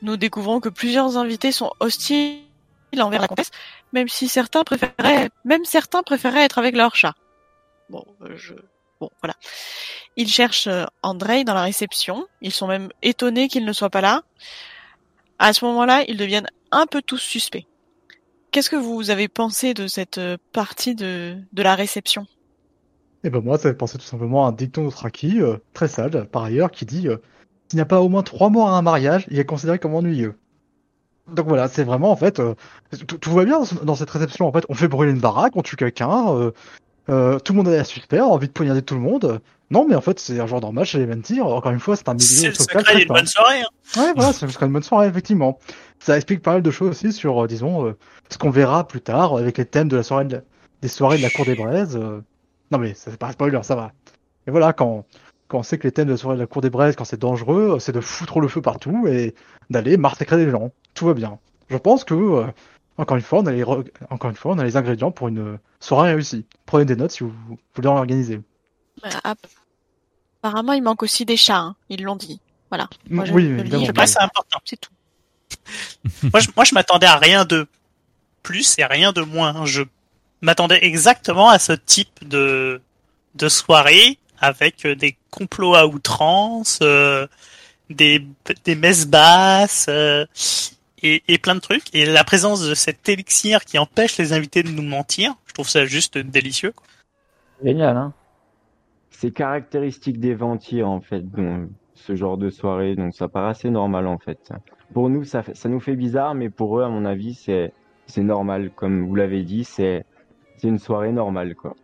Nous 0.00 0.16
découvrons 0.16 0.60
que 0.60 0.70
plusieurs 0.70 1.18
invités 1.18 1.52
sont 1.52 1.72
hostiles 1.80 2.40
envers 2.98 3.20
la 3.20 3.28
comtesse, 3.28 3.50
même 3.92 4.08
si 4.08 4.28
certains 4.28 4.64
préféraient, 4.64 5.30
même 5.44 5.64
certains 5.64 6.02
préféraient 6.02 6.44
être 6.44 6.58
avec 6.58 6.74
leur 6.74 6.96
chat. 6.96 7.14
Bon, 7.92 8.06
euh, 8.22 8.34
je, 8.36 8.54
bon, 9.00 9.10
voilà. 9.20 9.34
Ils 10.16 10.28
cherchent 10.28 10.66
euh, 10.66 10.84
Andrei 11.02 11.44
dans 11.44 11.52
la 11.52 11.60
réception. 11.60 12.26
Ils 12.40 12.50
sont 12.50 12.66
même 12.66 12.88
étonnés 13.02 13.48
qu'il 13.48 13.66
ne 13.66 13.72
soit 13.74 13.90
pas 13.90 14.00
là. 14.00 14.22
À 15.38 15.52
ce 15.52 15.62
moment-là, 15.66 16.02
ils 16.08 16.16
deviennent 16.16 16.48
un 16.70 16.86
peu 16.86 17.02
tous 17.02 17.18
suspects. 17.18 17.66
Qu'est-ce 18.50 18.70
que 18.70 18.76
vous 18.76 19.10
avez 19.10 19.28
pensé 19.28 19.74
de 19.74 19.88
cette 19.88 20.16
euh, 20.16 20.38
partie 20.54 20.94
de, 20.94 21.36
de 21.52 21.62
la 21.62 21.74
réception? 21.74 22.26
Et 23.24 23.30
ben 23.30 23.42
moi, 23.42 23.58
ça 23.58 23.68
fait 23.68 23.76
penser 23.76 23.98
tout 23.98 24.06
simplement 24.06 24.46
à 24.46 24.48
un 24.48 24.52
dicton 24.52 24.84
d'Othraki, 24.84 25.42
euh, 25.42 25.58
très 25.74 25.86
sage 25.86 26.18
par 26.32 26.44
ailleurs, 26.44 26.70
qui 26.70 26.86
dit 26.86 27.08
s'il 27.68 27.76
n'y 27.76 27.82
a 27.82 27.86
pas 27.86 28.00
au 28.00 28.08
moins 28.08 28.22
trois 28.22 28.48
mois 28.48 28.70
à 28.70 28.72
un 28.72 28.82
mariage, 28.82 29.26
il 29.30 29.38
est 29.38 29.44
considéré 29.44 29.78
comme 29.78 29.94
ennuyeux. 29.94 30.38
Donc 31.30 31.46
voilà, 31.46 31.68
c'est 31.68 31.84
vraiment 31.84 32.10
en 32.10 32.16
fait, 32.16 32.40
tout, 33.20 33.32
va 33.32 33.44
bien 33.44 33.60
dans 33.82 33.94
cette 33.94 34.10
réception. 34.10 34.48
En 34.48 34.52
fait, 34.52 34.64
on 34.70 34.74
fait 34.74 34.88
brûler 34.88 35.12
une 35.12 35.20
baraque, 35.20 35.52
on 35.56 35.62
tue 35.62 35.76
quelqu'un, 35.76 36.52
euh, 37.08 37.38
tout 37.38 37.52
le 37.52 37.58
monde 37.58 37.68
a 37.68 37.72
l'air 37.72 37.86
super, 37.86 38.28
envie 38.28 38.48
de 38.48 38.52
poignarder 38.52 38.82
tout 38.82 38.94
le 38.94 39.00
monde. 39.00 39.40
Non, 39.70 39.86
mais 39.88 39.94
en 39.94 40.00
fait, 40.02 40.18
c'est 40.20 40.38
un 40.38 40.46
genre 40.46 40.60
normal 40.60 40.84
chez 40.84 40.98
les 40.98 41.06
Mentir. 41.06 41.46
Encore 41.46 41.72
une 41.72 41.80
fois, 41.80 41.96
c'est 41.96 42.08
un 42.08 42.14
milieu 42.14 42.26
C'est 42.26 42.48
le 42.48 42.54
social 42.54 42.80
secret 42.80 42.82
très 42.82 42.96
d'une 42.98 43.08
fin. 43.08 43.14
bonne 43.14 43.26
soirée. 43.26 43.60
hein. 43.62 44.00
Ouais, 44.00 44.12
voilà, 44.14 44.32
serait 44.32 44.66
une 44.66 44.72
bonne 44.72 44.82
soirée, 44.82 45.06
effectivement. 45.08 45.58
Ça 45.98 46.16
explique 46.16 46.42
pas 46.42 46.52
mal 46.52 46.62
de 46.62 46.70
choses 46.70 46.90
aussi 46.90 47.12
sur, 47.12 47.44
euh, 47.44 47.46
disons, 47.46 47.86
euh, 47.86 47.96
ce 48.28 48.36
qu'on 48.38 48.50
verra 48.50 48.86
plus 48.86 49.00
tard 49.00 49.36
avec 49.36 49.56
les 49.58 49.64
thèmes 49.64 49.88
de 49.88 49.96
la 49.96 50.02
soirée 50.02 50.26
de 50.26 50.36
la- 50.36 50.42
des 50.82 50.88
soirées 50.88 51.16
de 51.16 51.22
la 51.22 51.30
cour 51.30 51.44
des 51.46 51.54
braises. 51.54 51.96
euh. 51.96 52.20
Non, 52.70 52.78
mais 52.78 52.92
ça 52.94 53.10
c'est 53.10 53.16
pas 53.16 53.28
un 53.28 53.32
spoiler, 53.32 53.60
ça 53.62 53.74
va. 53.76 53.92
Et 54.46 54.50
voilà, 54.50 54.72
quand, 54.72 55.04
quand 55.48 55.58
on 55.58 55.62
sait 55.62 55.78
que 55.78 55.84
les 55.86 55.92
thèmes 55.92 56.06
de 56.06 56.12
la 56.12 56.16
soirée 56.18 56.36
de 56.36 56.42
la 56.42 56.46
cour 56.46 56.60
des 56.60 56.70
braises, 56.70 56.94
quand 56.96 57.04
c'est 57.04 57.20
dangereux, 57.20 57.78
c'est 57.80 57.92
de 57.92 58.00
foutre 58.00 58.40
le 58.40 58.48
feu 58.48 58.60
partout 58.60 59.06
et 59.06 59.34
d'aller 59.70 59.96
massacrer 59.96 60.36
des 60.36 60.50
gens. 60.50 60.70
Tout 60.94 61.06
va 61.06 61.14
bien. 61.14 61.38
Je 61.70 61.76
pense 61.78 62.04
que, 62.04 62.14
euh, 62.14 62.44
encore 62.98 63.16
une 63.16 63.22
fois, 63.22 63.40
on 63.40 63.46
a 63.46 63.52
les, 63.52 63.64
re- 63.64 63.86
encore 64.10 64.30
une 64.30 64.36
fois, 64.36 64.52
on 64.54 64.58
a 64.58 64.64
les 64.64 64.76
ingrédients 64.76 65.10
pour 65.10 65.28
une 65.28 65.58
soirée 65.80 66.12
réussie. 66.14 66.44
Prenez 66.66 66.84
des 66.84 66.96
notes 66.96 67.10
si 67.12 67.24
vous 67.24 67.32
voulez 67.74 67.88
en 67.88 67.96
organiser. 67.96 68.40
Bah, 69.02 69.08
app- 69.24 69.46
Apparemment, 70.42 70.72
il 70.72 70.82
manque 70.82 71.02
aussi 71.02 71.24
des 71.24 71.36
chats. 71.36 71.58
hein. 71.58 71.76
Ils 71.88 72.02
l'ont 72.02 72.16
dit. 72.16 72.40
Voilà. 72.68 72.88
Moi, 73.08 73.24
je, 73.24 73.32
oui, 73.32 73.44
évidemment. 73.44 73.84
je 73.84 74.06
c'est 74.06 74.20
important. 74.20 74.58
C'est 74.64 74.80
tout. 74.80 74.90
moi, 76.32 76.40
je, 76.40 76.48
moi, 76.56 76.64
je 76.64 76.74
m'attendais 76.74 77.06
à 77.06 77.16
rien 77.16 77.44
de 77.44 77.66
plus 78.42 78.76
et 78.78 78.84
rien 78.84 79.12
de 79.12 79.20
moins. 79.22 79.64
Je 79.66 79.82
m'attendais 80.40 80.84
exactement 80.84 81.48
à 81.48 81.58
ce 81.60 81.72
type 81.72 82.26
de, 82.28 82.80
de 83.36 83.48
soirée 83.48 84.18
avec 84.40 84.84
euh, 84.84 84.96
des 84.96 85.16
complots 85.30 85.74
à 85.76 85.86
outrance, 85.86 86.80
euh, 86.82 87.28
des, 87.90 88.26
des 88.64 88.74
messes 88.74 89.06
basses 89.06 89.86
euh, 89.88 90.26
et, 91.02 91.22
et 91.28 91.38
plein 91.38 91.54
de 91.54 91.60
trucs. 91.60 91.94
Et 91.94 92.04
la 92.06 92.24
présence 92.24 92.66
de 92.66 92.74
cet 92.74 93.08
élixir 93.08 93.64
qui 93.64 93.78
empêche 93.78 94.16
les 94.18 94.32
invités 94.32 94.62
de 94.62 94.70
nous 94.70 94.82
mentir, 94.82 95.34
je 95.46 95.52
trouve 95.54 95.68
ça 95.68 95.84
juste 95.84 96.18
délicieux. 96.18 96.72
quoi. 96.72 96.86
Génial, 97.64 97.96
hein. 97.96 98.12
C'est 99.10 99.30
caractéristique 99.30 100.18
des 100.18 100.34
vampires 100.34 100.88
en 100.88 101.00
fait, 101.00 101.20
donc, 101.30 101.68
ce 101.94 102.16
genre 102.16 102.36
de 102.36 102.50
soirée, 102.50 102.96
donc 102.96 103.14
ça 103.14 103.28
paraît 103.28 103.50
assez 103.50 103.70
normal 103.70 104.06
en 104.08 104.18
fait. 104.18 104.52
Pour 104.92 105.08
nous, 105.10 105.22
ça, 105.24 105.42
fait- 105.44 105.54
ça 105.54 105.68
nous 105.68 105.78
fait 105.80 105.94
bizarre, 105.94 106.34
mais 106.34 106.50
pour 106.50 106.78
eux, 106.78 106.82
à 106.82 106.88
mon 106.88 107.04
avis, 107.04 107.34
c'est 107.34 107.72
c'est 108.06 108.22
normal. 108.24 108.70
Comme 108.74 109.06
vous 109.06 109.14
l'avez 109.14 109.44
dit, 109.44 109.62
c'est 109.64 110.04
c'est 110.56 110.66
une 110.68 110.78
soirée 110.80 111.12
normale 111.12 111.54
quoi. 111.54 111.76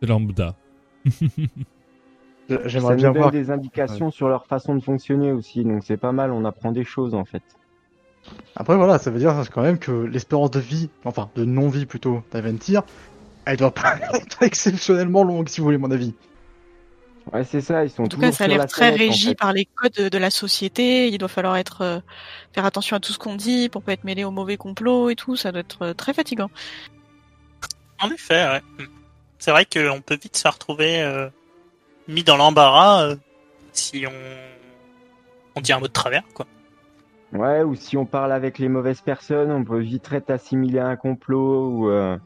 C'est 0.00 0.08
lambda. 0.08 0.54
J'aimerais 2.48 2.80
ça 2.80 2.94
bien 2.94 3.08
nous 3.08 3.14
donne 3.14 3.22
voir. 3.22 3.30
des 3.30 3.50
indications 3.50 4.10
sur 4.10 4.28
leur 4.28 4.46
façon 4.46 4.74
de 4.74 4.80
fonctionner 4.82 5.32
aussi, 5.32 5.64
donc 5.64 5.82
c'est 5.84 5.96
pas 5.98 6.12
mal. 6.12 6.30
On 6.30 6.44
apprend 6.44 6.72
des 6.72 6.84
choses 6.84 7.14
en 7.14 7.24
fait. 7.24 7.42
Après 8.56 8.76
voilà, 8.76 8.98
ça 8.98 9.10
veut 9.10 9.18
dire 9.18 9.34
quand 9.52 9.62
même 9.62 9.78
que 9.78 9.92
l'espérance 9.92 10.50
de 10.50 10.60
vie, 10.60 10.90
enfin 11.04 11.30
de 11.36 11.44
non-vie 11.44 11.86
plutôt, 11.86 12.22
d'Aventir, 12.32 12.82
elle 13.44 13.56
doit 13.56 13.72
pas 13.72 13.96
être 14.14 14.42
exceptionnellement 14.42 15.22
longue 15.24 15.48
si 15.48 15.60
vous 15.60 15.66
voulez 15.66 15.78
mon 15.78 15.90
avis. 15.90 16.14
Ouais, 17.32 17.44
c'est 17.44 17.60
ça. 17.60 17.84
Ils 17.84 17.90
sont 17.90 18.04
En 18.04 18.08
tout 18.08 18.18
cas, 18.18 18.32
ça 18.32 18.44
a 18.44 18.46
l'air 18.46 18.58
la 18.58 18.66
très 18.66 18.90
en 18.90 18.96
régi 18.96 19.28
fait. 19.28 19.34
par 19.34 19.52
les 19.52 19.66
codes 19.66 19.92
de, 19.92 20.08
de 20.08 20.18
la 20.18 20.30
société. 20.30 21.08
Il 21.08 21.18
doit 21.18 21.28
falloir 21.28 21.56
être 21.56 21.82
euh, 21.82 22.00
faire 22.54 22.64
attention 22.64 22.96
à 22.96 23.00
tout 23.00 23.12
ce 23.12 23.18
qu'on 23.18 23.36
dit 23.36 23.68
pour 23.68 23.82
pas 23.82 23.92
être 23.92 24.04
mêlé 24.04 24.24
au 24.24 24.30
mauvais 24.30 24.56
complot 24.56 25.10
et 25.10 25.14
tout. 25.14 25.36
Ça 25.36 25.52
doit 25.52 25.60
être 25.60 25.82
euh, 25.82 25.94
très 25.94 26.14
fatigant. 26.14 26.50
En 28.00 28.10
effet, 28.10 28.46
ouais. 28.46 28.86
C'est 29.38 29.50
vrai 29.50 29.64
qu'on 29.64 30.00
peut 30.00 30.18
vite 30.20 30.36
se 30.36 30.48
retrouver 30.48 31.02
euh, 31.02 31.28
mis 32.08 32.24
dans 32.24 32.36
l'embarras 32.36 33.04
euh, 33.04 33.16
si 33.72 34.04
on 34.06 34.12
on 35.54 35.60
dit 35.60 35.72
un 35.72 35.80
mot 35.80 35.88
de 35.88 35.92
travers, 35.92 36.22
quoi. 36.34 36.46
Ouais, 37.32 37.62
ou 37.62 37.74
si 37.74 37.96
on 37.96 38.06
parle 38.06 38.32
avec 38.32 38.58
les 38.58 38.68
mauvaises 38.68 39.02
personnes, 39.02 39.50
on 39.50 39.62
peut 39.64 39.80
vite 39.80 40.10
être 40.12 40.30
assimilé 40.30 40.78
à 40.78 40.86
un 40.88 40.96
complot. 40.96 41.68
Ou 41.70 41.90
euh, 41.90 42.16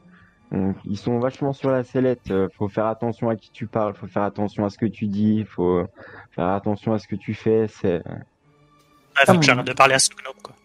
on- 0.51 0.73
ils 0.85 0.97
sont 0.97 1.19
vachement 1.19 1.51
sur 1.53 1.69
la 1.71 1.83
sellette. 1.83 2.31
euh, 2.31 2.47
faut 2.57 2.69
faire 2.69 2.85
attention 2.87 3.29
à 3.29 3.35
qui 3.35 3.51
tu 3.51 3.67
parles, 3.67 3.95
faut 3.95 4.07
faire 4.07 4.23
attention 4.23 4.65
à 4.65 4.69
ce 4.69 4.77
que 4.77 4.85
tu 4.85 5.07
dis, 5.07 5.43
faut 5.45 5.85
faire 6.31 6.47
attention 6.47 6.93
à 6.93 6.99
ce 6.99 7.07
que 7.07 7.15
tu 7.15 7.33
fais. 7.33 7.67
C'est 7.67 8.01
Ouais, 8.05 9.25
faut 9.25 9.33
Ah, 9.33 9.37
que 9.37 9.45
j'arrête 9.45 9.67
de 9.67 9.73
parler 9.73 9.93
à 9.95 9.99
ce 9.99 10.09
gnome, 10.09 10.41
quoi. 10.41 10.55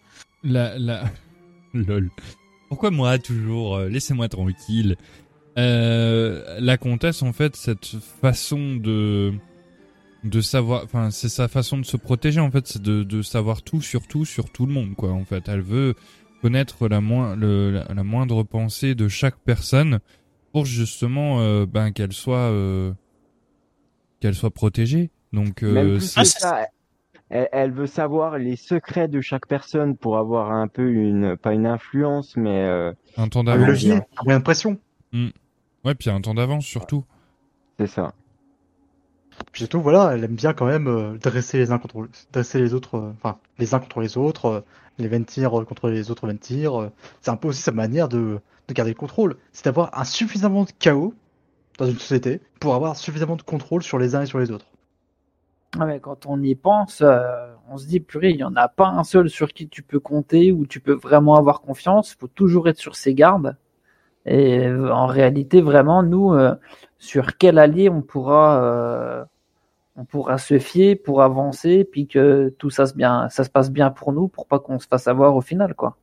La, 0.43 0.77
la... 0.79 1.03
Lol. 1.73 2.09
Pourquoi 2.69 2.91
moi 2.91 3.17
toujours 3.19 3.75
euh, 3.75 3.89
Laissez-moi 3.89 4.27
tranquille? 4.29 4.95
Euh, 5.57 6.57
la 6.59 6.77
comtesse, 6.77 7.21
en 7.21 7.33
fait, 7.33 7.55
cette 7.55 7.85
façon 8.21 8.75
de 8.77 9.33
de 10.23 10.41
savoir, 10.41 10.83
enfin, 10.83 11.11
c'est 11.11 11.29
sa 11.29 11.47
façon 11.47 11.77
de 11.77 11.83
se 11.85 11.95
protéger, 11.97 12.39
en 12.39 12.51
fait, 12.51 12.67
c'est 12.67 12.81
de, 12.81 13.03
de 13.03 13.21
savoir 13.21 13.61
tout 13.61 13.81
sur 13.81 14.07
tout 14.07 14.25
sur 14.25 14.49
tout 14.51 14.65
le 14.65 14.73
monde, 14.73 14.95
quoi. 14.95 15.11
En 15.11 15.23
fait, 15.25 15.47
elle 15.47 15.61
veut 15.61 15.95
connaître 16.41 16.87
la, 16.87 17.01
moins, 17.01 17.35
le, 17.35 17.71
la, 17.71 17.93
la 17.93 18.03
moindre 18.03 18.43
pensée 18.43 18.95
de 18.95 19.07
chaque 19.07 19.37
personne 19.37 19.99
pour 20.51 20.65
justement, 20.65 21.39
euh, 21.41 21.65
ben, 21.65 21.91
qu'elle 21.91 22.13
soit 22.13 22.37
euh, 22.51 22.91
qu'elle 24.19 24.35
soit 24.35 24.51
protégée. 24.51 25.09
Donc, 25.31 25.63
euh, 25.63 25.73
même 25.73 25.97
plus 25.97 26.07
c'est- 26.07 26.21
que 26.21 26.27
ça. 26.27 26.67
Elle, 27.31 27.47
elle 27.51 27.71
veut 27.71 27.85
savoir 27.85 28.39
les 28.39 28.55
secrets 28.55 29.07
de 29.07 29.21
chaque 29.21 29.45
personne 29.47 29.95
pour 29.95 30.17
avoir 30.17 30.51
un 30.51 30.67
peu 30.67 30.89
une, 30.91 31.37
pas 31.37 31.53
une 31.53 31.67
influence, 31.67 32.35
mais 32.35 32.63
euh, 32.63 32.91
un 33.17 33.27
temps 33.27 33.41
Un 33.41 33.43
d'avance. 33.43 33.67
levier, 33.67 33.99
un 34.25 34.37
de 34.39 34.43
pression. 34.43 34.79
Ouais, 35.85 35.93
puis 35.95 36.09
un 36.09 36.19
temps 36.21 36.33
d'avance 36.33 36.65
surtout. 36.65 37.05
c'est 37.79 37.85
ça. 37.87 38.13
Puis 39.51 39.61
surtout, 39.63 39.81
voilà, 39.81 40.11
elle 40.13 40.23
aime 40.23 40.35
bien 40.35 40.53
quand 40.53 40.65
même 40.65 40.87
euh, 40.87 41.17
dresser 41.17 41.57
les 41.57 41.71
uns 41.71 41.79
contre 41.79 42.07
dresser 42.31 42.59
les 42.59 42.73
autres, 42.73 42.95
euh, 42.95 43.11
enfin 43.17 43.37
les 43.57 43.73
uns 43.73 43.79
contre 43.79 43.99
les 43.99 44.17
autres, 44.17 44.45
euh, 44.45 44.61
les 44.97 45.07
euh, 45.61 45.65
contre 45.65 45.89
les 45.89 46.11
autres 46.11 46.27
euh. 46.27 46.89
C'est 47.21 47.31
un 47.31 47.35
peu 47.35 47.47
aussi 47.49 47.61
sa 47.61 47.71
manière 47.71 48.09
de, 48.09 48.39
de 48.67 48.73
garder 48.73 48.91
le 48.91 48.97
contrôle. 48.97 49.37
C'est 49.51 49.65
d'avoir 49.65 49.97
un 49.97 50.03
suffisamment 50.03 50.63
de 50.63 50.71
chaos 50.77 51.13
dans 51.77 51.87
une 51.87 51.97
société 51.97 52.41
pour 52.59 52.75
avoir 52.75 52.95
suffisamment 52.95 53.35
de 53.35 53.41
contrôle 53.41 53.83
sur 53.83 53.97
les 53.97 54.15
uns 54.15 54.21
et 54.21 54.25
sur 54.25 54.39
les 54.39 54.51
autres. 54.51 54.65
Ah 55.79 55.99
quand 55.99 56.25
on 56.25 56.41
y 56.41 56.55
pense, 56.55 57.03
on 57.69 57.77
se 57.77 57.85
dit, 57.85 57.99
purée, 57.99 58.31
il 58.31 58.37
n'y 58.37 58.43
en 58.43 58.55
a 58.55 58.67
pas 58.67 58.87
un 58.87 59.03
seul 59.03 59.29
sur 59.29 59.53
qui 59.53 59.67
tu 59.67 59.83
peux 59.83 59.99
compter 59.99 60.51
ou 60.51 60.65
tu 60.65 60.79
peux 60.79 60.93
vraiment 60.93 61.35
avoir 61.35 61.61
confiance. 61.61 62.13
Il 62.13 62.19
faut 62.19 62.27
toujours 62.27 62.67
être 62.67 62.79
sur 62.79 62.95
ses 62.95 63.13
gardes. 63.13 63.55
Et 64.25 64.67
en 64.69 65.07
réalité, 65.07 65.61
vraiment, 65.61 66.03
nous, 66.03 66.33
euh, 66.33 66.55
sur 66.97 67.37
quel 67.37 67.57
allié 67.57 67.89
on 67.89 68.01
pourra, 68.01 68.61
euh, 68.63 69.25
on 69.95 70.05
pourra 70.05 70.37
se 70.37 70.59
fier 70.59 70.95
pour 70.95 71.21
avancer, 71.21 71.83
puis 71.83 72.07
que 72.07 72.53
tout 72.57 72.69
ça 72.69 72.85
se, 72.85 72.93
bien, 72.93 73.29
ça 73.29 73.43
se 73.43 73.49
passe 73.49 73.71
bien 73.71 73.89
pour 73.89 74.13
nous, 74.13 74.27
pour 74.27 74.47
pas 74.47 74.59
qu'on 74.59 74.79
se 74.79 74.87
fasse 74.87 75.07
avoir 75.07 75.35
au 75.35 75.41
final, 75.41 75.73
quoi. 75.75 75.97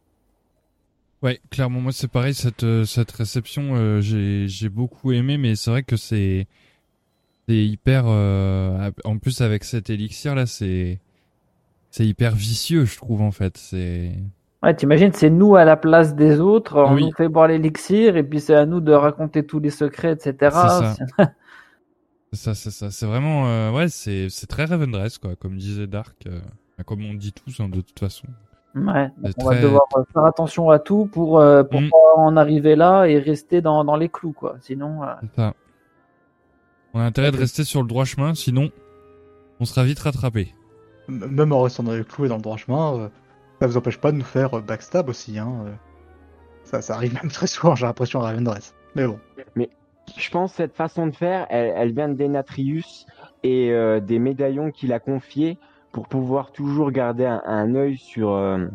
Ouais, 1.23 1.41
clairement, 1.51 1.81
moi 1.81 1.93
c'est 1.93 2.09
pareil, 2.09 2.35
cette, 2.35 2.63
euh, 2.63 2.85
cette 2.85 3.11
réception, 3.11 3.75
euh, 3.75 4.01
j'ai, 4.01 4.49
j'ai 4.49 4.69
beaucoup 4.69 5.13
aimé, 5.13 5.39
mais 5.39 5.57
c'est 5.57 5.71
vrai 5.71 5.83
que 5.83 5.97
c'est, 5.97 6.47
hyper, 7.49 8.05
euh, 8.07 8.91
en 9.05 9.19
plus 9.19 9.41
avec 9.41 9.65
cet 9.65 9.89
élixir 9.89 10.35
là, 10.35 10.47
c'est 10.47 11.01
hyper 11.99 12.35
vicieux, 12.35 12.85
je 12.85 12.97
trouve, 12.97 13.23
en 13.23 13.31
fait, 13.31 13.57
c'est, 13.57 14.13
Ouais, 14.62 14.74
t'imagines, 14.74 15.12
c'est 15.12 15.31
nous 15.31 15.55
à 15.57 15.65
la 15.65 15.77
place 15.77 16.15
des 16.15 16.41
autres, 16.41 16.77
on 16.83 16.95
Oui. 16.95 17.05
nous 17.05 17.12
fait 17.12 17.28
boire 17.28 17.47
l'élixir, 17.49 18.16
et 18.16 18.23
puis 18.23 18.41
c'est 18.41 18.55
à 18.55 18.66
nous 18.66 18.81
de 18.81 18.93
raconter 18.93 19.45
tous 19.47 19.61
les 19.61 19.70
secrets, 19.70 20.12
etc. 20.12 20.35
C'est 20.41 20.49
ça. 20.51 20.95
c'est 22.33 22.39
ça, 22.39 22.55
c'est 22.55 22.70
ça, 22.70 22.91
c'est 22.91 23.07
vraiment, 23.07 23.47
euh, 23.49 23.70
ouais, 23.73 23.89
c'est, 23.89 24.28
c'est 24.31 24.47
très 24.47 24.65
Ravendress, 24.65 25.19
quoi, 25.19 25.37
comme 25.37 25.57
disait 25.57 25.87
Dark, 25.87 26.16
euh, 26.27 26.41
comme 26.85 27.05
on 27.05 27.15
dit 27.15 27.33
tous, 27.33 27.61
hein, 27.61 27.69
de 27.69 27.81
toute 27.81 27.99
façon. 27.99 28.27
Ouais, 28.74 29.11
donc 29.19 29.33
on 29.39 29.45
va 29.49 29.61
devoir 29.61 29.83
euh, 29.97 30.03
faire 30.12 30.24
attention 30.24 30.69
à 30.70 30.78
tout 30.78 31.07
pour, 31.07 31.39
euh, 31.39 31.62
pour 31.62 31.81
Mm. 31.81 31.91
pas 31.91 32.20
en 32.20 32.37
arriver 32.37 32.77
là 32.77 33.05
et 33.07 33.19
rester 33.19 33.61
dans, 33.62 33.85
dans 33.85 33.97
les 33.97 34.09
clous, 34.09 34.33
quoi. 34.33 34.57
Sinon, 34.61 35.03
euh, 35.03 35.07
ça. 35.37 35.55
On 36.95 37.01
a 37.01 37.05
intérêt 37.05 37.31
de 37.31 37.37
rester 37.37 37.65
sur 37.65 37.83
le 37.83 37.89
droit 37.89 38.05
chemin, 38.05 38.35
sinon, 38.35 38.70
on 39.61 39.65
sera 39.66 39.85
vite 39.85 39.99
rattrapé. 39.99 40.55
Même 41.09 41.53
en 41.53 41.62
restant 41.62 41.83
dans 41.85 41.93
les 41.93 42.05
clous 42.05 42.24
et 42.24 42.28
dans 42.28 42.37
le 42.37 42.43
droit 42.43 42.57
chemin, 42.57 42.95
euh, 42.99 43.09
ça 43.61 43.66
vous 43.66 43.77
empêche 43.77 43.99
pas 43.99 44.12
de 44.12 44.16
nous 44.16 44.24
faire 44.24 44.55
euh, 44.55 44.61
backstab 44.61 45.09
aussi. 45.09 45.39
Hein, 45.39 45.53
euh. 45.66 45.73
Ça, 46.65 46.83
ça 46.83 46.95
arrive 46.95 47.15
même 47.15 47.31
très 47.31 47.47
souvent, 47.47 47.74
j'ai 47.74 47.87
l'impression, 47.87 48.20
à 48.20 48.24
Ravendress. 48.24 48.74
Mais 48.95 49.07
bon. 49.07 49.19
Mais 49.55 49.70
je 50.16 50.31
pense 50.31 50.53
que 50.53 50.57
cette 50.57 50.74
façon 50.74 51.07
de 51.07 51.15
faire, 51.15 51.47
elle, 51.51 51.73
elle 51.77 51.93
vient 51.93 52.09
de 52.09 52.15
Denatrius 52.15 53.07
et 53.43 53.70
euh, 53.70 54.01
des 54.01 54.19
médaillons 54.19 54.70
qu'il 54.70 54.93
a 54.93 54.99
confiés 54.99 55.59
pour 55.93 56.09
pouvoir 56.09 56.53
toujours 56.53 56.91
garder 56.91 57.24
un, 57.24 57.43
un 57.47 57.74
œil 57.74 57.97
sur, 57.97 58.33
euh, 58.33 58.66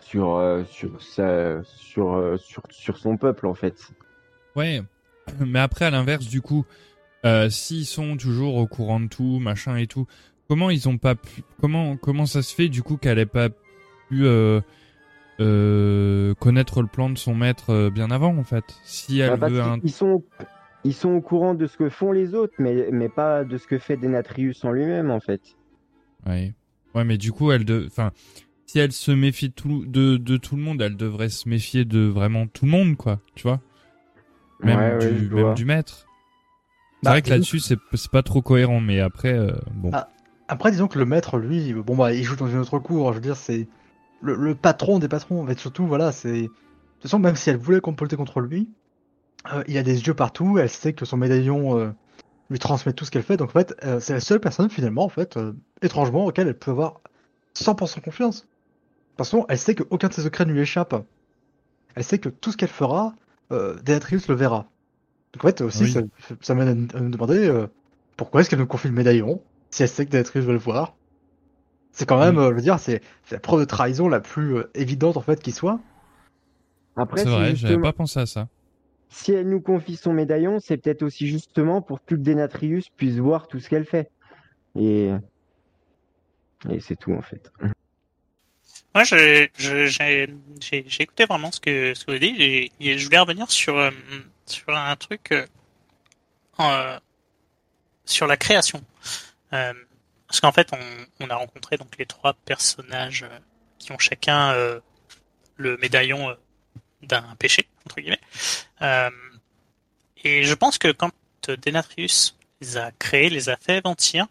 sur, 0.00 0.36
euh, 0.36 0.64
sur, 0.64 1.02
sa, 1.02 1.62
sur, 1.64 2.14
euh, 2.14 2.36
sur, 2.36 2.62
sur 2.70 2.98
son 2.98 3.16
peuple, 3.16 3.46
en 3.46 3.54
fait. 3.54 3.76
Ouais, 4.54 4.82
mais 5.40 5.58
après 5.58 5.86
à 5.86 5.90
l'inverse 5.90 6.26
du 6.26 6.40
coup, 6.40 6.64
euh, 7.24 7.48
s'ils 7.50 7.86
sont 7.86 8.16
toujours 8.16 8.56
au 8.56 8.66
courant 8.66 9.00
de 9.00 9.08
tout, 9.08 9.38
machin 9.40 9.76
et 9.76 9.86
tout, 9.86 10.06
comment 10.48 10.70
ils 10.70 10.88
ont 10.88 10.98
pas 10.98 11.14
pu, 11.14 11.42
comment 11.60 11.96
comment 11.96 12.26
ça 12.26 12.42
se 12.42 12.54
fait 12.54 12.68
du 12.68 12.82
coup 12.82 12.96
qu'elle 12.96 13.18
ait 13.18 13.26
pas 13.26 13.48
pu 14.08 14.24
euh, 14.26 14.60
euh, 15.40 16.34
connaître 16.34 16.82
le 16.82 16.88
plan 16.88 17.10
de 17.10 17.18
son 17.18 17.34
maître 17.34 17.70
euh, 17.70 17.90
bien 17.90 18.10
avant 18.10 18.36
en 18.36 18.44
fait 18.44 18.64
Si 18.84 19.18
elle 19.20 19.38
Bah, 19.38 19.48
veut 19.48 19.60
un, 19.60 19.80
ils, 19.82 19.92
sont, 19.92 20.24
ils 20.84 20.94
sont 20.94 21.10
au 21.10 21.20
courant 21.20 21.54
de 21.54 21.66
ce 21.66 21.76
que 21.76 21.88
font 21.90 22.12
les 22.12 22.34
autres, 22.34 22.54
mais, 22.58 22.88
mais 22.92 23.08
pas 23.08 23.44
de 23.44 23.58
ce 23.58 23.66
que 23.66 23.78
fait 23.78 23.96
Denatrius 23.96 24.64
en 24.64 24.72
lui-même, 24.72 25.10
en 25.10 25.20
fait. 25.20 25.42
ouais, 26.26 26.52
ouais, 26.94 27.04
mais 27.04 27.18
du 27.18 27.32
coup 27.32 27.52
elle 27.52 27.64
de, 27.64 27.84
enfin, 27.86 28.12
si 28.66 28.78
elle 28.78 28.92
se 28.92 29.10
méfie 29.12 29.48
de 29.50 29.54
tout 29.54 29.84
de 29.86 30.16
de 30.16 30.36
tout 30.36 30.56
le 30.56 30.62
monde, 30.62 30.82
elle 30.82 30.96
devrait 30.96 31.28
se 31.28 31.48
méfier 31.48 31.84
de 31.84 32.00
vraiment 32.00 32.46
tout 32.46 32.64
le 32.64 32.70
monde 32.70 32.96
quoi, 32.96 33.20
tu 33.34 33.42
vois 33.44 33.60
Même 34.60 34.78
Ouais, 34.78 34.94
ouais, 34.96 35.12
du 35.12 35.28
même 35.28 35.54
maître. 35.64 36.06
C'est 37.02 37.08
Bah, 37.08 37.10
vrai 37.10 37.22
que 37.22 37.30
là-dessus 37.30 37.60
c'est 37.60 37.78
c'est 37.94 38.10
pas 38.10 38.22
trop 38.22 38.42
cohérent, 38.42 38.80
mais 38.80 39.00
après 39.00 39.32
euh, 39.34 39.52
bon. 39.72 39.90
Ah. 39.92 40.08
Après, 40.46 40.70
disons 40.70 40.88
que 40.88 40.98
le 40.98 41.06
maître, 41.06 41.38
lui, 41.38 41.72
bon 41.72 41.96
bah, 41.96 42.12
il 42.12 42.22
joue 42.22 42.36
dans 42.36 42.48
une 42.48 42.58
autre 42.58 42.78
cour. 42.78 43.12
Je 43.12 43.16
veux 43.16 43.22
dire, 43.22 43.36
c'est 43.36 43.66
le, 44.20 44.34
le 44.34 44.54
patron 44.54 44.98
des 44.98 45.08
patrons. 45.08 45.42
En 45.42 45.46
fait, 45.46 45.58
surtout, 45.58 45.86
voilà, 45.86 46.12
c'est. 46.12 46.42
De 46.42 46.46
toute 46.46 47.02
façon, 47.02 47.18
même 47.18 47.36
si 47.36 47.50
elle 47.50 47.56
voulait 47.58 47.80
comploter 47.80 48.16
contre 48.16 48.40
lui, 48.40 48.70
euh, 49.52 49.62
il 49.68 49.74
y 49.74 49.78
a 49.78 49.82
des 49.82 50.06
yeux 50.06 50.14
partout. 50.14 50.58
Elle 50.58 50.70
sait 50.70 50.92
que 50.94 51.04
son 51.04 51.16
médaillon 51.16 51.78
euh, 51.78 51.90
lui 52.50 52.58
transmet 52.58 52.92
tout 52.92 53.04
ce 53.04 53.10
qu'elle 53.10 53.22
fait. 53.22 53.36
Donc, 53.36 53.50
en 53.50 53.52
fait, 53.52 53.74
euh, 53.84 54.00
c'est 54.00 54.14
la 54.14 54.20
seule 54.20 54.40
personne, 54.40 54.70
finalement, 54.70 55.04
en 55.04 55.08
fait, 55.10 55.36
euh, 55.36 55.52
étrangement, 55.82 56.24
auquel 56.24 56.48
elle 56.48 56.58
peut 56.58 56.70
avoir 56.70 57.00
100% 57.54 58.00
confiance. 58.00 58.42
De 58.42 58.46
toute 58.46 59.18
façon, 59.18 59.46
elle 59.48 59.58
sait 59.58 59.74
qu'aucun 59.74 60.08
de 60.08 60.14
ses 60.14 60.22
secrets 60.22 60.44
ne 60.46 60.52
lui 60.52 60.60
échappe. 60.60 60.94
Elle 61.94 62.04
sait 62.04 62.18
que 62.18 62.28
tout 62.28 62.50
ce 62.52 62.56
qu'elle 62.56 62.68
fera, 62.68 63.14
Deatrius 63.84 64.26
le 64.26 64.34
verra. 64.34 64.66
Donc, 65.32 65.44
en 65.44 65.46
fait, 65.46 65.60
aussi, 65.60 65.84
Oui. 65.84 65.92
ça, 65.92 66.00
ça 66.40 66.54
m'amène 66.54 66.88
à 66.94 67.00
me 67.00 67.10
demander 67.10 67.66
pourquoi 68.16 68.40
est-ce 68.40 68.50
qu'elle 68.50 68.58
nous 68.58 68.66
confie 68.66 68.88
le 68.88 68.94
médaillon 68.94 69.40
si 69.70 69.82
elle 69.82 69.88
sait 69.88 70.06
que 70.06 70.10
Deatrius 70.10 70.44
veut 70.44 70.52
le 70.52 70.58
voir. 70.58 70.94
C'est 71.96 72.06
quand 72.06 72.18
même, 72.18 72.38
euh, 72.38 72.50
je 72.50 72.54
veux 72.56 72.60
dire, 72.60 72.78
c'est 72.80 73.00
la 73.30 73.38
preuve 73.38 73.60
de 73.60 73.64
trahison 73.64 74.08
la 74.08 74.20
plus 74.20 74.56
euh, 74.56 74.70
évidente 74.74 75.16
en 75.16 75.22
fait 75.22 75.40
qui 75.40 75.52
soit. 75.52 75.78
Après, 76.96 77.20
C'est 77.22 77.28
vrai, 77.28 77.38
j'avais 77.46 77.56
justement- 77.56 77.82
pas 77.82 77.92
pensé 77.92 78.20
à 78.20 78.26
ça. 78.26 78.48
si 79.08 79.32
elle 79.32 79.48
nous 79.48 79.60
confie 79.60 79.94
son 79.96 80.12
médaillon, 80.12 80.58
c'est 80.60 80.76
peut-être 80.76 81.02
aussi 81.02 81.26
justement 81.28 81.80
pour 81.82 82.04
que 82.04 82.14
Denatrius 82.16 82.88
puisse 82.90 83.16
voir 83.16 83.46
tout 83.48 83.60
ce 83.60 83.68
qu'elle 83.68 83.84
fait. 83.84 84.10
Et, 84.76 85.10
et 86.68 86.80
c'est 86.80 86.96
tout 86.96 87.12
en 87.12 87.22
fait. 87.22 87.52
Moi, 88.94 89.04
je- 89.04 89.48
je- 89.56 89.86
j'ai 89.86 90.28
j'ai- 90.60 90.84
j'ai 90.86 91.02
écouté 91.02 91.26
vraiment 91.26 91.50
ce 91.52 91.60
que, 91.60 91.94
ce 91.94 92.04
que 92.04 92.12
vous 92.12 92.18
dites 92.18 92.38
et, 92.40 92.72
et 92.80 92.98
je 92.98 93.04
voulais 93.04 93.18
revenir 93.20 93.50
sur, 93.50 93.76
euh, 93.78 93.90
sur 94.46 94.68
un 94.74 94.96
truc 94.96 95.30
euh, 95.32 95.46
euh, 96.60 96.98
sur 98.04 98.26
la 98.26 98.36
création. 98.36 98.80
Parce 100.34 100.40
qu'en 100.40 100.50
fait, 100.50 100.68
on, 101.20 101.30
a 101.30 101.36
rencontré 101.36 101.76
donc 101.76 101.96
les 101.96 102.06
trois 102.06 102.34
personnages 102.34 103.22
euh, 103.22 103.38
qui 103.78 103.92
ont 103.92 104.00
chacun 104.00 104.50
euh, 104.50 104.80
le 105.54 105.76
médaillon 105.76 106.28
euh, 106.28 106.34
d'un 107.02 107.22
péché, 107.38 107.68
entre 107.86 108.00
guillemets. 108.00 108.18
Et 110.24 110.42
je 110.42 110.54
pense 110.54 110.78
que 110.78 110.90
quand 110.90 111.12
Denatrius 111.46 112.36
les 112.60 112.76
a 112.78 112.90
créés, 112.90 113.30
les 113.30 113.48
a 113.48 113.56
fait 113.56 113.84
mentir, 113.84 114.26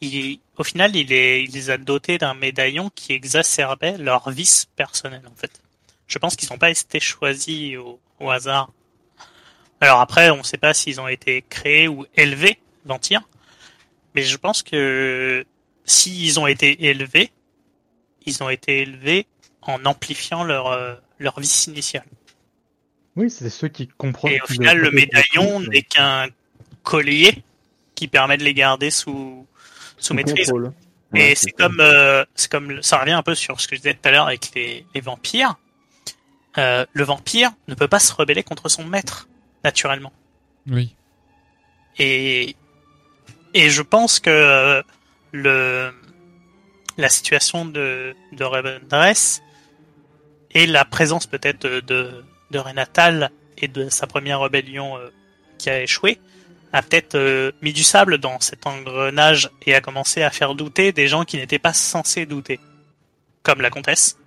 il, 0.00 0.40
au 0.56 0.64
final, 0.64 0.96
il, 0.96 1.06
les 1.06 1.70
a 1.70 1.78
dotés 1.78 2.18
d'un 2.18 2.34
médaillon 2.34 2.90
qui 2.90 3.12
exacerbait 3.12 3.96
leur 3.96 4.30
vice 4.30 4.66
personnel, 4.74 5.22
en 5.30 5.36
fait. 5.36 5.62
Je 6.08 6.18
pense 6.18 6.34
qu'ils 6.34 6.48
n'ont 6.50 6.58
pas 6.58 6.70
été 6.70 6.98
choisis 6.98 7.76
au, 7.76 8.00
au 8.18 8.28
hasard. 8.28 8.72
Alors 9.80 10.00
après, 10.00 10.30
on 10.30 10.38
ne 10.38 10.42
sait 10.42 10.58
pas 10.58 10.74
s'ils 10.74 11.00
ont 11.00 11.06
été 11.06 11.44
créés 11.48 11.86
ou 11.86 12.06
élevés, 12.16 12.58
Ventir. 12.84 13.22
Mais 14.14 14.22
je 14.22 14.36
pense 14.36 14.62
que 14.62 15.44
s'ils 15.84 16.38
ont 16.40 16.46
été 16.46 16.86
élevés, 16.86 17.30
ils 18.26 18.42
ont 18.42 18.48
été 18.50 18.82
élevés 18.82 19.26
en 19.62 19.84
amplifiant 19.84 20.44
leur, 20.44 20.68
euh, 20.68 20.94
leur 21.18 21.38
vice 21.40 21.66
initial. 21.66 22.04
Oui, 23.16 23.30
c'est 23.30 23.50
ceux 23.50 23.68
qui 23.68 23.88
comprennent. 23.88 24.32
Et 24.34 24.40
au 24.40 24.46
final, 24.46 24.78
le 24.78 24.90
médaillon 24.90 25.60
n'est 25.60 25.82
qu'un 25.82 26.26
collier 26.82 27.42
qui 27.94 28.08
permet 28.08 28.36
de 28.36 28.44
les 28.44 28.54
garder 28.54 28.90
sous, 28.90 29.46
sous 29.96 30.06
Sous 30.08 30.14
maîtrise. 30.14 30.46
contrôle. 30.46 30.72
Et 31.14 31.18
Ouais, 31.18 31.34
c'est 31.34 31.52
comme, 31.52 31.80
euh, 31.80 32.24
c'est 32.34 32.50
comme, 32.50 32.82
ça 32.82 32.98
revient 32.98 33.12
un 33.12 33.22
peu 33.22 33.34
sur 33.34 33.60
ce 33.60 33.66
que 33.66 33.74
je 33.74 33.80
disais 33.80 33.94
tout 33.94 34.06
à 34.06 34.10
l'heure 34.10 34.26
avec 34.26 34.54
les, 34.54 34.84
les 34.94 35.00
vampires. 35.00 35.56
Euh, 36.58 36.84
le 36.92 37.04
vampire 37.04 37.50
ne 37.66 37.74
peut 37.74 37.88
pas 37.88 37.98
se 37.98 38.12
rebeller 38.12 38.42
contre 38.42 38.68
son 38.68 38.84
maître, 38.84 39.28
naturellement. 39.64 40.12
Oui. 40.66 40.94
Et, 41.98 42.56
et 43.58 43.70
je 43.70 43.82
pense 43.82 44.20
que 44.20 44.30
euh, 44.30 44.82
le, 45.32 45.90
la 46.96 47.08
situation 47.08 47.64
de, 47.64 48.14
de 48.32 48.44
et 50.52 50.66
la 50.66 50.84
présence 50.84 51.26
peut-être 51.26 51.66
de, 51.66 52.24
de 52.52 52.58
Renatal 52.58 53.32
et 53.56 53.66
de 53.66 53.88
sa 53.88 54.06
première 54.06 54.40
rébellion 54.40 54.96
euh, 54.96 55.08
qui 55.58 55.70
a 55.70 55.82
échoué 55.82 56.20
a 56.72 56.82
peut-être 56.82 57.16
euh, 57.16 57.50
mis 57.60 57.72
du 57.72 57.82
sable 57.82 58.18
dans 58.18 58.38
cet 58.38 58.64
engrenage 58.64 59.50
et 59.66 59.74
a 59.74 59.80
commencé 59.80 60.22
à 60.22 60.30
faire 60.30 60.54
douter 60.54 60.92
des 60.92 61.08
gens 61.08 61.24
qui 61.24 61.36
n'étaient 61.36 61.58
pas 61.58 61.72
censés 61.72 62.26
douter, 62.26 62.60
comme 63.42 63.60
la 63.60 63.70
comtesse, 63.70 64.18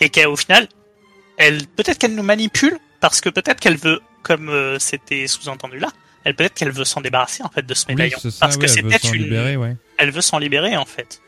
et 0.00 0.08
qu'au 0.08 0.36
final, 0.36 0.68
elle 1.36 1.66
peut-être 1.66 1.98
qu'elle 1.98 2.14
nous 2.14 2.22
manipule 2.22 2.78
parce 3.00 3.20
que 3.20 3.28
peut-être 3.28 3.60
qu'elle 3.60 3.76
veut, 3.76 4.00
comme 4.22 4.78
c'était 4.78 5.26
sous-entendu 5.26 5.78
là, 5.78 5.88
elle 6.24 6.34
peut-être 6.34 6.54
qu'elle 6.54 6.72
veut 6.72 6.84
s'en 6.84 7.00
débarrasser 7.00 7.42
en 7.42 7.50
fait 7.50 7.64
de 7.64 7.74
ce 7.74 7.86
médaillon 7.88 8.18
ça, 8.18 8.30
parce 8.40 8.56
que 8.56 8.66
c'est 8.66 8.80
elle 8.80 8.84
veut 8.84 8.90
peut-être 8.90 9.06
s'en 9.06 9.12
une, 9.12 9.22
libérer, 9.22 9.56
ouais. 9.56 9.76
elle 9.98 10.10
veut 10.10 10.20
s'en 10.22 10.38
libérer 10.38 10.76
en 10.76 10.86
fait, 10.86 11.20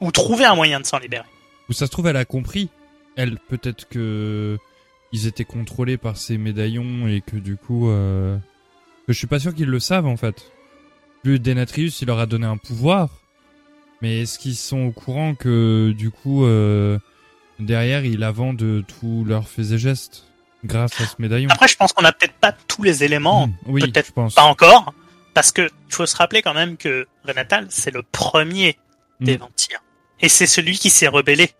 ou 0.00 0.10
trouver 0.10 0.44
un 0.44 0.54
moyen 0.54 0.80
de 0.80 0.86
s'en 0.86 0.98
libérer. 0.98 1.24
Ou 1.68 1.72
ça 1.72 1.86
se 1.86 1.90
trouve, 1.90 2.08
elle 2.08 2.16
a 2.16 2.24
compris. 2.24 2.68
Elle, 3.16 3.38
peut-être 3.38 3.88
que 3.88 4.58
ils 5.12 5.26
étaient 5.26 5.44
contrôlés 5.44 5.96
par 5.96 6.16
ces 6.16 6.36
médaillons 6.36 7.06
et 7.06 7.20
que 7.20 7.36
du 7.36 7.56
coup, 7.56 7.88
euh... 7.88 8.36
que 9.06 9.12
je 9.12 9.18
suis 9.18 9.28
pas 9.28 9.38
sûr 9.38 9.54
qu'ils 9.54 9.68
le 9.68 9.78
savent 9.78 10.06
en 10.06 10.16
fait. 10.16 10.50
Lui, 11.22 11.38
Denatrius, 11.40 12.02
il 12.02 12.08
leur 12.08 12.18
a 12.18 12.26
donné 12.26 12.46
un 12.46 12.56
pouvoir, 12.58 13.22
mais 14.02 14.22
est-ce 14.22 14.38
qu'ils 14.38 14.56
sont 14.56 14.80
au 14.80 14.90
courant 14.90 15.34
que 15.34 15.94
du 15.96 16.10
coup, 16.10 16.44
euh... 16.44 16.98
derrière, 17.60 18.04
il 18.04 18.24
a 18.24 18.32
vend 18.32 18.52
de 18.52 18.84
tous 18.86 19.24
leurs 19.24 19.48
faits 19.48 19.70
et 19.70 19.78
gestes 19.78 20.24
grâce 20.64 21.00
à 21.00 21.06
ce 21.06 21.14
médaillon 21.18 21.48
Après, 21.50 21.68
je 21.68 21.76
pense 21.76 21.92
qu'on 21.92 22.02
n'a 22.02 22.12
peut-être 22.12 22.34
pas 22.34 22.52
tous 22.52 22.82
les 22.82 23.04
éléments, 23.04 23.46
Hmm, 23.48 23.52
Oui, 23.66 23.80
peut-être 23.82 24.06
je 24.08 24.12
pense. 24.12 24.34
pas 24.34 24.42
encore, 24.42 24.92
parce 25.34 25.52
que 25.52 25.62
il 25.88 25.94
faut 25.94 26.06
se 26.06 26.16
rappeler 26.16 26.42
quand 26.42 26.54
même 26.54 26.76
que 26.76 27.06
Renatal, 27.26 27.66
c'est 27.70 27.92
le 27.92 28.02
premier 28.02 28.78
des 29.20 29.36
Mm. 29.36 29.40
vampires. 29.40 29.82
Et 30.20 30.28
c'est 30.28 30.46
celui 30.46 30.78
qui 30.78 30.90
s'est 30.90 31.08
rebellé. 31.08 31.50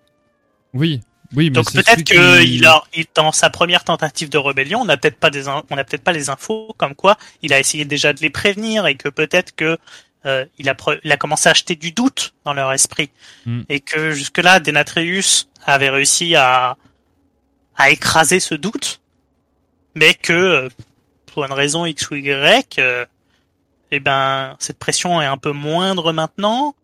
Oui, 0.72 1.00
oui, 1.34 1.44
mais 1.46 1.50
Donc 1.50 1.70
c'est 1.70 1.82
peut-être 1.84 2.04
que 2.04 2.40
qui- 2.42 2.54
il 2.56 2.66
a, 2.66 2.82
il- 2.94 3.06
dans 3.14 3.32
sa 3.32 3.50
première 3.50 3.84
tentative 3.84 4.28
de 4.28 4.38
rébellion, 4.38 4.80
on 4.80 4.84
n'a 4.84 4.96
peut-être 4.96 5.18
pas 5.18 5.30
des, 5.30 5.48
on 5.48 5.62
n'a 5.70 5.84
peut-être 5.84 6.02
pas 6.04 6.12
les 6.12 6.30
infos 6.30 6.74
comme 6.76 6.94
quoi 6.94 7.16
il 7.42 7.52
a 7.52 7.58
essayé 7.60 7.84
déjà 7.84 8.12
de 8.12 8.20
les 8.20 8.30
prévenir 8.30 8.86
et 8.86 8.96
que 8.96 9.08
peut-être 9.08 9.54
que 9.54 9.78
euh, 10.26 10.46
il 10.58 10.68
a, 10.70 10.76
il 11.04 11.12
a 11.12 11.16
commencé 11.18 11.48
à 11.48 11.52
acheter 11.52 11.76
du 11.76 11.92
doute 11.92 12.32
dans 12.44 12.54
leur 12.54 12.72
esprit 12.72 13.10
Mm. 13.46 13.60
et 13.68 13.80
que 13.80 14.12
jusque-là, 14.12 14.58
Denatrius 14.60 15.48
avait 15.66 15.90
réussi 15.90 16.34
à 16.34 16.76
à 17.76 17.90
écraser 17.90 18.40
ce 18.40 18.54
doute, 18.54 19.00
mais 19.94 20.14
que 20.14 20.32
euh, 20.32 20.68
pour 21.26 21.44
une 21.44 21.52
raison 21.52 21.84
X 21.86 22.10
ou 22.10 22.14
Y, 22.16 22.78
euh, 22.78 23.04
eh 23.90 24.00
ben 24.00 24.56
cette 24.58 24.78
pression 24.78 25.20
est 25.20 25.26
un 25.26 25.36
peu 25.36 25.52
moindre 25.52 26.12
maintenant 26.12 26.74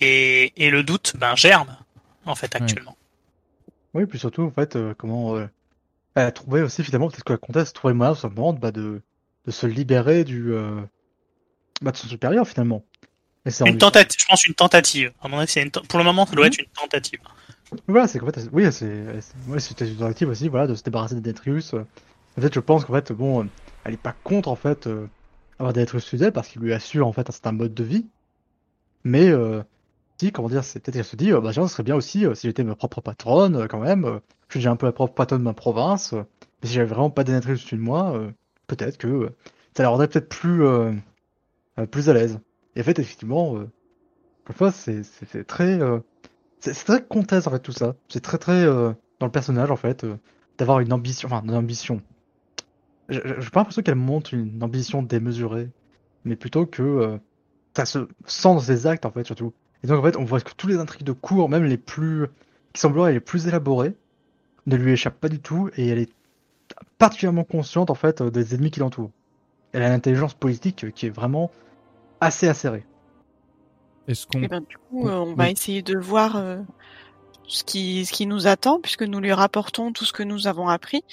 et, 0.00 0.52
et 0.56 0.70
le 0.70 0.82
doute 0.82 1.14
ben 1.16 1.34
germe 1.36 1.76
en 2.26 2.34
fait 2.34 2.54
actuellement. 2.56 2.96
Oui, 3.94 4.06
puis 4.06 4.18
surtout, 4.18 4.42
en 4.42 4.50
fait, 4.50 4.76
euh, 4.76 4.94
comment 4.96 5.36
euh, 5.36 5.46
elle 6.14 6.26
a 6.26 6.32
trouvé 6.32 6.62
aussi 6.62 6.82
finalement 6.82 7.08
peut-être 7.08 7.24
que 7.24 7.32
la 7.34 7.38
comtesse 7.38 7.72
trouvait 7.72 7.92
moyen 7.94 8.14
simplement 8.14 8.52
bah, 8.54 8.70
de, 8.72 9.02
de 9.46 9.50
se 9.50 9.66
libérer 9.66 10.24
du 10.24 10.52
euh, 10.52 10.80
bah, 11.82 11.90
de 11.92 11.96
son 11.96 12.08
supérieur 12.08 12.46
finalement. 12.48 12.84
Et 13.44 13.50
Une 13.66 13.76
tentative, 13.76 14.20
je 14.20 14.24
pense 14.26 14.44
une 14.44 14.54
tentative. 14.54 15.12
À 15.20 15.26
mon 15.28 15.38
avis, 15.38 15.52
une 15.60 15.70
pour 15.70 15.98
le 15.98 16.04
moment, 16.04 16.26
ça 16.26 16.32
doit 16.36 16.46
Mhm. 16.46 16.52
être 16.52 16.58
une 16.60 16.66
tentative. 16.66 17.18
Voilà, 17.88 18.06
c'est 18.06 18.18
qu'en 18.18 18.26
fait, 18.26 18.48
oui, 18.52 18.70
c'est, 18.72 19.04
ouais, 19.48 19.60
c'était 19.60 19.88
une 19.88 19.96
tentative 19.96 20.28
aussi, 20.28 20.48
voilà, 20.48 20.66
de 20.66 20.74
se 20.74 20.82
débarrasser 20.82 21.14
de 21.14 21.20
Detrius. 21.20 21.72
Peut-être, 22.34 22.54
je 22.54 22.60
pense 22.60 22.84
qu'en 22.84 22.94
fait, 22.94 23.12
bon, 23.12 23.44
euh, 23.44 23.46
elle 23.84 23.94
est 23.94 24.02
pas 24.02 24.14
contre 24.24 24.48
en 24.48 24.56
fait 24.56 24.86
euh, 24.86 25.06
avoir 25.58 25.72
Detrius 25.72 26.04
sous 26.04 26.22
elle 26.22 26.32
parce 26.32 26.48
qu'il 26.48 26.62
lui 26.62 26.72
assure 26.72 27.06
en 27.06 27.12
fait 27.12 27.28
un 27.28 27.32
certain 27.32 27.52
mode 27.52 27.74
de 27.74 27.84
vie, 27.84 28.06
mais 29.04 29.28
euh, 29.28 29.62
dit, 30.18 30.32
comment 30.32 30.48
dire, 30.48 30.64
c'est 30.64 30.80
peut-être 30.80 30.94
qu'elle 30.96 31.04
se 31.04 31.16
dit, 31.16 31.32
euh, 31.32 31.40
bah 31.40 31.50
tiens, 31.52 31.66
ce 31.66 31.74
serait 31.74 31.82
bien 31.82 31.96
aussi 31.96 32.26
euh, 32.26 32.34
si 32.34 32.46
j'étais 32.46 32.64
ma 32.64 32.76
propre 32.76 33.00
patronne, 33.00 33.56
euh, 33.56 33.66
quand 33.66 33.80
même. 33.80 34.20
je 34.48 34.54
suis 34.54 34.60
déjà 34.60 34.70
un 34.70 34.76
peu 34.76 34.86
la 34.86 34.92
propre 34.92 35.14
patronne 35.14 35.40
de 35.40 35.44
ma 35.44 35.54
province. 35.54 36.12
mais 36.12 36.68
si 36.68 36.74
j'avais 36.74 36.86
vraiment 36.86 37.10
pas 37.10 37.24
d'énatrice 37.24 37.54
au-dessus 37.54 37.76
de 37.76 37.80
moi, 37.80 38.20
peut-être 38.66 38.98
que 38.98 39.30
ça 39.76 39.82
la 39.82 39.88
rendrait 39.88 40.08
peut-être 40.08 40.28
plus, 40.28 40.62
plus 41.90 42.08
à 42.08 42.14
l'aise. 42.14 42.38
Et 42.76 42.80
en 42.80 42.84
fait, 42.84 42.98
effectivement, 42.98 43.56
euh, 43.56 43.70
une 44.48 44.54
fois, 44.54 44.72
c'est 44.72 45.02
très, 45.46 45.78
c'est 46.62 46.84
très 46.84 47.02
comtesse 47.02 47.46
en 47.46 47.50
fait 47.50 47.58
tout 47.58 47.72
ça. 47.72 47.96
C'est 48.08 48.20
très 48.20 48.38
très 48.38 48.64
euh, 48.64 48.92
dans 49.18 49.26
le 49.26 49.32
personnage 49.32 49.70
en 49.70 49.76
fait 49.76 50.04
euh, 50.04 50.16
d'avoir 50.58 50.80
une 50.80 50.92
ambition, 50.92 51.28
enfin 51.30 51.42
une 51.44 51.54
ambition. 51.54 52.00
J'ai 53.08 53.20
pas 53.20 53.60
l'impression 53.60 53.82
qu'elle 53.82 53.96
montre 53.96 54.32
une 54.32 54.62
ambition 54.62 55.02
démesurée, 55.02 55.68
mais 56.24 56.36
plutôt 56.36 56.66
que 56.66 56.82
euh, 56.82 57.18
ça 57.76 57.84
se 57.84 58.08
sent 58.26 58.48
dans 58.48 58.60
ses 58.60 58.86
actes 58.86 59.04
en 59.04 59.10
fait 59.10 59.24
surtout. 59.24 59.52
Et 59.82 59.86
donc 59.88 59.98
en 59.98 60.02
fait, 60.02 60.16
on 60.16 60.24
voit 60.24 60.40
que 60.40 60.52
tous 60.56 60.68
les 60.68 60.78
intrigues 60.78 61.04
de 61.04 61.12
cours, 61.12 61.48
même 61.48 61.64
les 61.64 61.76
plus 61.76 62.28
qui 62.72 62.80
sembleraient 62.80 63.12
les 63.12 63.20
plus 63.20 63.48
élaborées, 63.48 63.94
ne 64.66 64.76
lui 64.76 64.92
échappent 64.92 65.20
pas 65.20 65.28
du 65.28 65.40
tout 65.40 65.68
et 65.76 65.88
elle 65.88 65.98
est 65.98 66.12
particulièrement 66.98 67.44
consciente 67.44 67.90
en 67.90 67.94
fait 67.94 68.20
euh, 68.20 68.30
des 68.30 68.54
ennemis 68.54 68.70
qui 68.70 68.80
l'entourent. 68.80 69.10
Elle 69.72 69.82
a 69.82 69.88
une 69.88 69.94
intelligence 69.94 70.34
politique 70.34 70.92
qui 70.92 71.06
est 71.06 71.10
vraiment 71.10 71.50
assez 72.20 72.46
acérée. 72.46 72.84
Est-ce 74.08 74.26
qu'on 74.26 74.42
Et 74.42 74.48
ben, 74.48 74.60
du 74.60 74.76
coup, 74.78 75.08
euh, 75.08 75.18
on 75.18 75.34
va 75.34 75.50
essayer 75.50 75.82
de 75.82 75.96
voir 75.98 76.36
euh, 76.36 76.58
ce 77.46 77.64
qui 77.64 78.04
ce 78.04 78.12
qui 78.12 78.26
nous 78.26 78.46
attend 78.46 78.80
puisque 78.80 79.02
nous 79.02 79.20
lui 79.20 79.32
rapportons 79.32 79.92
tout 79.92 80.04
ce 80.04 80.12
que 80.12 80.22
nous 80.22 80.46
avons 80.46 80.68
appris. 80.68 81.04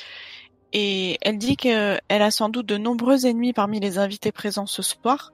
Et 0.72 1.18
elle 1.22 1.38
dit 1.38 1.58
qu'elle 1.58 2.00
a 2.10 2.32
sans 2.32 2.50
doute 2.50 2.68
de 2.68 2.78
nombreux 2.78 3.26
ennemis 3.26 3.54
parmi 3.54 3.80
les 3.80 3.98
invités 3.98 4.32
présents 4.32 4.68
ce 4.68 4.82
soir. 4.82 5.32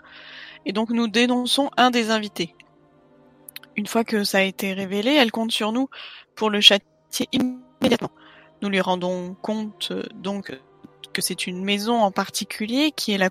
Et 0.66 0.72
donc 0.72 0.90
nous 0.90 1.08
dénonçons 1.08 1.70
un 1.78 1.92
des 1.92 2.10
invités. 2.10 2.56
Une 3.76 3.88
fois 3.88 4.04
que 4.04 4.24
ça 4.24 4.40
a 4.40 4.42
été 4.42 4.74
révélé, 4.74 5.14
elle 5.14 5.32
compte 5.32 5.52
sur 5.52 5.72
nous 5.72 5.90
pour 6.36 6.50
le 6.50 6.62
châtier 6.62 7.28
immédiatement. 7.34 8.12
Nous 8.62 8.70
lui 8.70 8.80
rendons 8.80 9.36
compte 9.42 9.90
euh, 9.92 10.04
donc 10.16 10.58
que 11.14 11.22
c'est 11.22 11.48
une 11.48 11.64
maison 11.64 12.02
en 12.02 12.12
particulier 12.12 12.92
qui 12.92 13.14
est 13.14 13.18
la 13.18 13.30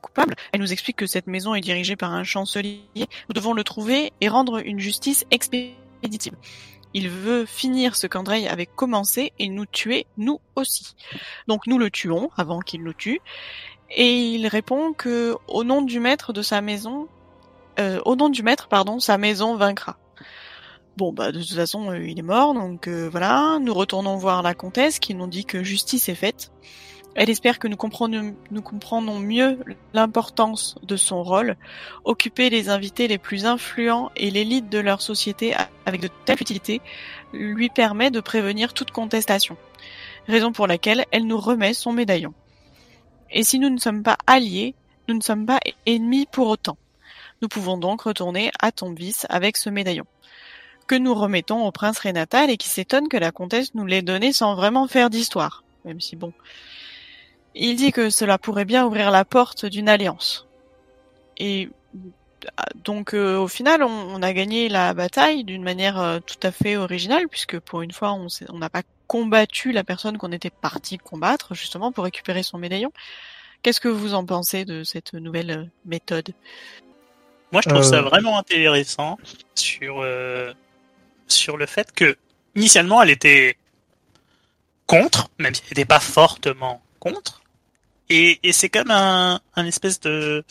coupable. 0.00 0.34
Elle 0.52 0.60
nous 0.60 0.72
explique 0.72 0.96
que 0.96 1.06
cette 1.06 1.26
maison 1.26 1.54
est 1.54 1.60
dirigée 1.60 1.96
par 1.96 2.12
un 2.12 2.24
chancelier. 2.24 2.80
Nous 2.96 3.34
devons 3.34 3.52
le 3.52 3.64
trouver 3.64 4.12
et 4.20 4.28
rendre 4.28 4.64
une 4.64 4.78
justice 4.78 5.24
expéditive. 5.30 6.34
Il 6.94 7.10
veut 7.10 7.44
finir 7.44 7.94
ce 7.96 8.06
qu'Andrei 8.06 8.48
avait 8.48 8.66
commencé 8.66 9.32
et 9.38 9.48
nous 9.48 9.66
tuer, 9.66 10.06
nous 10.16 10.40
aussi. 10.54 10.94
Donc 11.46 11.66
nous 11.66 11.78
le 11.78 11.90
tuons 11.90 12.30
avant 12.36 12.60
qu'il 12.60 12.82
nous 12.82 12.94
tue. 12.94 13.20
Et 13.90 14.34
il 14.34 14.46
répond 14.48 14.92
que, 14.92 15.36
au 15.46 15.62
nom 15.62 15.82
du 15.82 16.00
maître 16.00 16.32
de 16.32 16.42
sa 16.42 16.60
maison, 16.60 17.08
euh, 17.78 18.00
au 18.04 18.16
nom 18.16 18.28
du 18.28 18.42
maître, 18.42 18.68
pardon, 18.68 18.98
sa 18.98 19.18
maison 19.18 19.56
vaincra. 19.56 19.98
Bon, 20.96 21.12
bah 21.12 21.30
de 21.30 21.40
toute 21.40 21.54
façon, 21.54 21.90
euh, 21.90 21.98
il 21.98 22.18
est 22.18 22.22
mort, 22.22 22.54
donc 22.54 22.88
euh, 22.88 23.08
voilà. 23.10 23.58
Nous 23.60 23.74
retournons 23.74 24.16
voir 24.16 24.42
la 24.42 24.54
comtesse 24.54 24.98
qui 24.98 25.14
nous 25.14 25.26
dit 25.26 25.44
que 25.44 25.62
justice 25.62 26.08
est 26.08 26.14
faite. 26.14 26.50
Elle 27.16 27.30
espère 27.30 27.58
que 27.58 27.66
nous 27.66 27.78
comprenons, 27.78 29.18
mieux 29.18 29.58
l'importance 29.94 30.76
de 30.82 30.96
son 30.96 31.22
rôle, 31.22 31.56
occuper 32.04 32.50
les 32.50 32.68
invités 32.68 33.08
les 33.08 33.16
plus 33.16 33.46
influents 33.46 34.10
et 34.16 34.30
l'élite 34.30 34.68
de 34.68 34.78
leur 34.78 35.00
société 35.00 35.54
avec 35.86 36.02
de 36.02 36.10
telles 36.26 36.42
utilités 36.42 36.82
lui 37.32 37.70
permet 37.70 38.10
de 38.10 38.20
prévenir 38.20 38.74
toute 38.74 38.90
contestation. 38.90 39.56
Raison 40.28 40.52
pour 40.52 40.66
laquelle 40.66 41.06
elle 41.10 41.26
nous 41.26 41.40
remet 41.40 41.72
son 41.72 41.92
médaillon. 41.92 42.34
Et 43.30 43.44
si 43.44 43.58
nous 43.58 43.70
ne 43.70 43.78
sommes 43.78 44.02
pas 44.02 44.18
alliés, 44.26 44.74
nous 45.08 45.16
ne 45.16 45.22
sommes 45.22 45.46
pas 45.46 45.60
ennemis 45.86 46.26
pour 46.30 46.48
autant. 46.48 46.76
Nous 47.40 47.48
pouvons 47.48 47.78
donc 47.78 48.02
retourner 48.02 48.50
à 48.60 48.72
Tombvis 48.72 49.22
avec 49.30 49.56
ce 49.56 49.70
médaillon 49.70 50.04
que 50.86 50.94
nous 50.94 51.14
remettons 51.14 51.66
au 51.66 51.72
prince 51.72 51.98
Rénatal 51.98 52.50
et 52.50 52.56
qui 52.56 52.68
s'étonne 52.68 53.08
que 53.08 53.16
la 53.16 53.32
comtesse 53.32 53.74
nous 53.74 53.86
l'ait 53.86 54.02
donné 54.02 54.32
sans 54.32 54.54
vraiment 54.54 54.86
faire 54.86 55.10
d'histoire. 55.10 55.64
Même 55.84 56.00
si 56.00 56.14
bon. 56.14 56.32
Il 57.58 57.76
dit 57.76 57.90
que 57.90 58.10
cela 58.10 58.36
pourrait 58.36 58.66
bien 58.66 58.84
ouvrir 58.84 59.10
la 59.10 59.24
porte 59.24 59.64
d'une 59.64 59.88
alliance. 59.88 60.46
Et 61.38 61.70
donc 62.74 63.14
euh, 63.14 63.38
au 63.38 63.48
final, 63.48 63.82
on, 63.82 63.88
on, 63.88 64.22
a 64.22 64.32
gagné 64.32 64.68
la 64.68 64.92
bataille 64.92 65.42
d'une 65.42 65.62
manière 65.62 65.98
euh, 65.98 66.20
tout 66.20 66.38
à 66.42 66.52
fait 66.52 66.76
originale, 66.76 67.28
puisque 67.28 67.58
pour 67.58 67.80
une 67.80 67.92
fois, 67.92 68.12
on 68.12 68.58
n'a 68.58 68.68
pas 68.68 68.82
combattu 69.06 69.72
la 69.72 69.84
personne 69.84 70.18
qu'on 70.18 70.32
était 70.32 70.50
parti 70.50 70.98
combattre, 70.98 71.54
justement, 71.54 71.92
pour 71.92 72.04
récupérer 72.04 72.42
son 72.42 72.58
médaillon. 72.58 72.92
Qu'est-ce 73.62 73.80
que 73.80 73.88
vous 73.88 74.12
en 74.14 74.24
pensez 74.24 74.64
de 74.64 74.84
cette 74.84 75.14
nouvelle 75.14 75.50
euh, 75.50 75.64
méthode? 75.86 76.34
Moi, 77.52 77.62
je 77.64 77.70
trouve 77.70 77.82
ça 77.82 78.02
vraiment 78.02 78.38
intéressant 78.38 79.18
sur 79.54 80.04
sur 81.28 81.56
le 81.56 81.66
fait 81.66 81.92
que 81.92 82.16
initialement, 82.54 83.00
elle 83.00 83.10
était 83.10 83.56
contre, 84.86 85.30
même 85.38 85.54
si 85.54 85.62
elle 85.62 85.68
n'était 85.70 85.84
pas 85.84 86.00
fortement 86.00 86.82
contre. 86.98 87.40
Et, 88.08 88.38
et 88.42 88.52
c'est 88.52 88.68
comme 88.68 88.90
un, 88.90 89.40
un 89.54 89.66
espèce 89.66 90.00
de, 90.00 90.44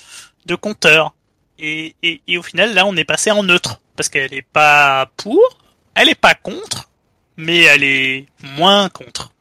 de 0.45 0.55
compteur. 0.55 1.13
Et, 1.57 1.95
et, 2.03 2.21
et, 2.27 2.37
au 2.37 2.43
final, 2.43 2.73
là, 2.73 2.85
on 2.85 2.95
est 2.95 3.05
passé 3.05 3.31
en 3.31 3.43
neutre. 3.43 3.79
Parce 3.95 4.09
qu'elle 4.09 4.33
est 4.33 4.41
pas 4.41 5.09
pour, 5.15 5.39
elle 5.95 6.09
est 6.09 6.19
pas 6.19 6.35
contre, 6.35 6.89
mais 7.37 7.61
elle 7.61 7.83
est 7.83 8.25
moins 8.41 8.89
contre 8.89 9.31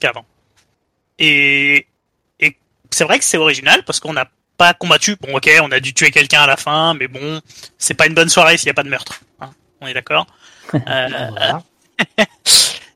qu'avant. 0.00 0.24
Et, 1.18 1.86
et 2.40 2.56
c'est 2.90 3.04
vrai 3.04 3.20
que 3.20 3.24
c'est 3.24 3.36
original 3.36 3.84
parce 3.84 4.00
qu'on 4.00 4.12
n'a 4.12 4.28
pas 4.56 4.74
combattu. 4.74 5.16
Bon, 5.20 5.36
ok, 5.36 5.48
on 5.62 5.70
a 5.70 5.78
dû 5.78 5.94
tuer 5.94 6.10
quelqu'un 6.10 6.42
à 6.42 6.46
la 6.48 6.56
fin, 6.56 6.94
mais 6.94 7.06
bon, 7.06 7.40
c'est 7.78 7.94
pas 7.94 8.06
une 8.06 8.14
bonne 8.14 8.28
soirée 8.28 8.56
s'il 8.56 8.66
n'y 8.66 8.72
a 8.72 8.74
pas 8.74 8.82
de 8.82 8.88
meurtre. 8.88 9.20
Hein, 9.40 9.50
on 9.80 9.86
est 9.86 9.94
d'accord 9.94 10.26
euh, 10.74 11.58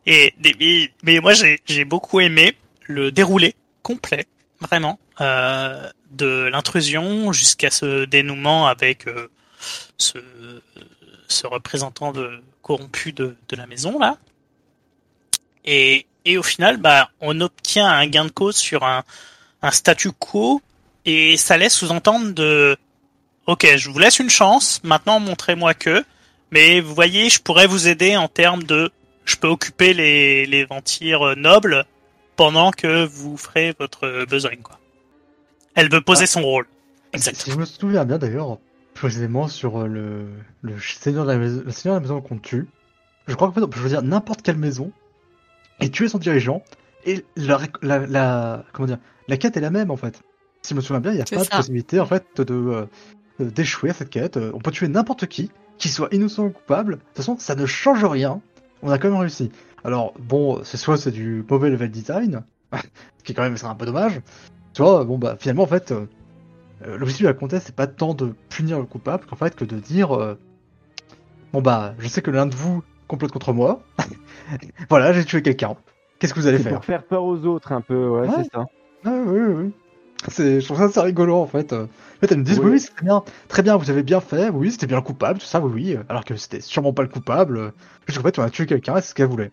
et, 0.07 0.35
mais, 0.59 0.91
mais 1.05 1.21
moi, 1.21 1.33
j'ai 1.35 1.85
beaucoup 1.85 2.19
aimé 2.21 2.57
le 2.83 3.13
déroulé 3.13 3.55
complet 3.83 4.27
vraiment 4.67 4.99
euh, 5.21 5.91
de 6.11 6.49
l'intrusion 6.51 7.33
jusqu'à 7.33 7.71
ce 7.71 8.05
dénouement 8.05 8.67
avec 8.67 9.07
euh, 9.07 9.31
ce, 9.99 10.19
représentant 11.45 12.13
de 12.13 12.43
corrompu 12.63 13.13
de, 13.13 13.37
la 13.53 13.67
maison 13.67 13.99
là. 13.99 14.17
Et, 15.65 16.07
au 16.37 16.43
final 16.43 16.79
bah 16.79 17.11
on 17.21 17.41
obtient 17.41 17.87
un 17.87 18.07
gain 18.07 18.25
de 18.25 18.31
cause 18.31 18.57
sur 18.57 18.85
un, 18.85 19.05
statu 19.71 20.11
quo 20.13 20.63
et 21.05 21.37
ça 21.37 21.57
laisse 21.57 21.75
sous-entendre 21.75 22.33
de 22.33 22.77
ok 23.47 23.77
je 23.77 23.91
vous 23.91 23.99
laisse 23.99 24.19
une 24.19 24.31
chance 24.31 24.81
maintenant 24.85 25.21
montrez-moi 25.21 25.75
que 25.75 26.05
mais 26.51 26.81
vous 26.81 26.95
voyez 26.95 27.31
je 27.31 27.41
pourrais 27.41 27.67
vous 27.67 27.89
aider 27.89 28.17
en 28.17 28.29
termes 28.29 28.63
de 28.63 28.91
je 29.25 29.37
peux 29.37 29.49
occuper 29.49 29.95
les, 29.95 30.47
les 30.47 30.65
ventires 30.65 31.35
nobles 31.37 31.87
pendant 32.37 32.71
que 32.71 33.05
vous 33.07 33.37
ferez 33.37 33.75
votre 33.79 34.27
besogne, 34.27 34.61
quoi. 34.63 34.79
Elle 35.75 35.91
veut 35.91 36.01
poser 36.01 36.25
ah, 36.25 36.29
son 36.29 36.43
rôle. 36.43 36.67
Exactement. 37.13 37.45
Si 37.45 37.51
je 37.51 37.57
me 37.59 37.65
souviens 37.65 38.05
bien 38.05 38.19
d'ailleurs, 38.19 38.59
précisément 38.95 39.49
sur 39.49 39.87
le, 39.87 40.27
le 40.63 40.79
seigneur 40.81 41.27
de 41.27 41.33
la 41.33 41.39
maison, 41.39 41.63
le 41.65 41.73
seigneur 41.73 42.01
de 42.01 42.07
la 42.07 42.09
maison 42.09 42.21
qu'on 42.21 42.39
tue, 42.39 42.67
je 43.27 43.35
crois 43.35 43.51
fait 43.53 43.61
on 43.63 43.69
peut 43.69 43.81
choisir 43.81 44.03
n'importe 44.03 44.43
quelle 44.43 44.57
maison 44.57 44.93
et 45.81 45.91
tuer 45.91 46.09
son 46.09 46.19
dirigeant 46.19 46.63
et 47.05 47.25
la, 47.37 47.61
la, 47.83 47.99
la, 48.07 48.65
comment 48.73 48.87
dire, 48.87 48.99
la 49.29 49.37
quête 49.37 49.57
est 49.57 49.61
la 49.61 49.71
même 49.71 49.91
en 49.91 49.97
fait. 49.97 50.23
Si 50.63 50.71
je 50.71 50.75
me 50.77 50.81
souviens 50.81 51.01
bien, 51.01 51.13
il 51.13 51.17
n'y 51.17 51.21
a 51.21 51.25
pas 51.25 51.45
ça. 51.45 51.45
de 51.45 51.57
possibilité 51.57 52.01
en 52.01 52.07
fait 52.07 52.41
de 52.41 52.87
d'échouer 53.41 53.91
à 53.91 53.95
cette 53.95 54.11
quête. 54.11 54.37
On 54.37 54.61
peut 54.61 54.71
tuer 54.71 54.89
n'importe 54.89 55.27
qui, 55.27 55.51
qu'il 55.77 55.91
soit 55.91 56.09
innocent 56.13 56.45
ou 56.45 56.51
coupable. 56.51 56.95
De 56.95 57.01
toute 57.01 57.17
façon, 57.17 57.37
ça 57.39 57.57
ne 57.57 57.67
change 57.67 58.05
rien. 58.05 58.41
On 58.83 58.91
a 58.91 58.99
quand 58.99 59.11
même 59.11 59.19
réussi. 59.19 59.51
Alors, 59.85 60.15
bon, 60.19 60.65
c'est 60.65 60.79
soit 60.79 60.97
c'est 60.97 61.11
du 61.11 61.45
mauvais 61.49 61.69
level 61.69 61.91
design, 61.91 62.43
ce 63.19 63.25
qui 63.25 63.35
quand 63.35 63.43
même 63.43 63.57
un 63.63 63.75
peu 63.75 63.85
dommage, 63.85 64.21
soit, 64.73 65.05
bon, 65.05 65.19
bah, 65.19 65.37
finalement, 65.39 65.65
en 65.65 65.67
fait, 65.67 65.93
euh, 65.93 66.07
l'objectif 66.97 67.25
de 67.25 67.29
la 67.29 67.35
comtesse, 67.35 67.65
c'est 67.67 67.77
pas 67.77 67.87
tant 67.87 68.15
de 68.15 68.35
punir 68.49 68.79
le 68.79 68.87
coupable 68.87 69.27
qu'en 69.27 69.37
fait, 69.37 69.55
que 69.55 69.65
de 69.65 69.79
dire, 69.79 70.13
euh, 70.13 70.39
bon, 71.53 71.61
bah, 71.61 71.95
je 71.99 72.09
sais 72.09 72.23
que 72.23 72.31
l'un 72.31 72.47
de 72.47 72.55
vous 72.55 72.83
complote 73.09 73.31
contre 73.31 73.53
moi, 73.53 73.83
voilà, 74.89 75.13
j'ai 75.13 75.27
tué 75.27 75.43
quelqu'un, 75.43 75.77
qu'est-ce 76.19 76.33
que 76.33 76.41
vous 76.41 76.47
allez 76.47 76.59
faire 76.59 76.73
pour 76.73 76.85
faire? 76.85 77.05
peur 77.05 77.23
aux 77.23 77.45
autres, 77.45 77.73
un 77.73 77.83
peu, 77.83 78.09
ouais, 78.09 78.29
ouais. 78.29 78.35
c'est 78.43 78.51
ça. 78.53 78.65
Ah, 79.05 79.13
oui, 79.27 79.39
oui, 79.39 79.55
oui. 79.65 79.73
C'est, 80.29 80.63
je 80.63 80.65
trouve 80.65 80.79
ça 80.79 80.85
assez 80.85 81.01
rigolo, 81.01 81.37
en 81.37 81.47
fait. 81.47 81.75
En 81.75 81.87
fait, 82.21 82.33
elles 82.33 82.39
me 82.39 82.45
disent, 82.45 82.59
oui, 82.59 82.71
oui 82.71 82.81
c'est 82.81 82.95
très 82.95 83.05
bien, 83.05 83.23
très 83.49 83.63
bien, 83.63 83.77
vous 83.77 83.91
avez 83.91 84.03
bien 84.03 84.23
fait, 84.23 84.49
oui, 84.49 84.73
c'était 84.73 84.87
bien 84.87 84.97
le 84.97 85.03
coupable, 85.03 85.39
tout 85.39 85.45
ça, 85.45 85.61
oui, 85.61 85.71
oui, 85.75 85.99
alors 86.09 86.25
que 86.25 86.37
c'était 86.37 86.63
sûrement 86.63 86.95
pas 86.95 87.03
le 87.03 87.09
coupable, 87.09 87.75
juste 88.07 88.17
qu'en 88.19 88.25
fait, 88.25 88.39
on 88.39 88.43
a 88.43 88.49
tué 88.49 88.65
quelqu'un, 88.65 88.97
et 88.97 89.03
c'est 89.03 89.09
ce 89.09 89.15
qu'elle 89.15 89.29
voulait. 89.29 89.53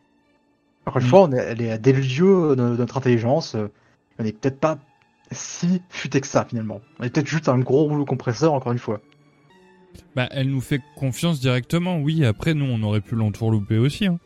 Encore 0.86 1.02
une 1.02 1.08
mmh. 1.08 1.10
fois, 1.10 1.22
on 1.24 1.32
est, 1.32 1.38
elle 1.38 1.62
est 1.62 1.72
à 1.72 1.78
des 1.78 1.94
lieux 1.94 2.56
de 2.56 2.76
notre 2.76 2.98
intelligence. 2.98 3.56
On 4.20 4.24
n'est 4.24 4.32
peut-être 4.32 4.60
pas 4.60 4.78
si 5.32 5.82
futé 5.90 6.22
que 6.22 6.28
ça 6.28 6.46
finalement. 6.46 6.82
On 7.00 7.04
est 7.04 7.10
peut-être 7.10 7.28
juste 7.28 7.50
un 7.50 7.60
gros 7.60 7.84
rouleau 7.84 8.06
compresseur, 8.06 8.54
encore 8.54 8.72
une 8.72 8.80
fois. 8.80 9.02
Bah, 10.16 10.28
elle 10.32 10.50
nous 10.50 10.62
fait 10.62 10.82
confiance 10.96 11.40
directement, 11.40 12.00
oui. 12.00 12.26
Après, 12.26 12.54
nous, 12.54 12.66
on 12.66 12.82
aurait 12.84 13.02
pu 13.02 13.16
l'entourlouper 13.16 13.78
aussi. 13.78 14.08
Hein. 14.08 14.20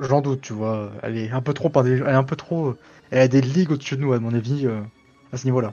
J'en 0.00 0.20
doute, 0.20 0.40
tu 0.40 0.52
vois. 0.52 0.92
Elle 1.02 1.16
est 1.16 1.30
un 1.30 1.40
peu 1.40 1.54
trop, 1.54 1.70
elle 1.84 2.02
est 2.02 2.02
un 2.02 2.24
peu 2.24 2.36
trop, 2.36 2.74
elle 3.10 3.20
a 3.20 3.28
des 3.28 3.40
ligues 3.40 3.70
au-dessus 3.70 3.96
de 3.96 4.02
nous, 4.02 4.12
à 4.12 4.18
mon 4.18 4.34
avis, 4.34 4.66
euh, 4.66 4.80
à 5.32 5.36
ce 5.36 5.44
niveau-là. 5.46 5.72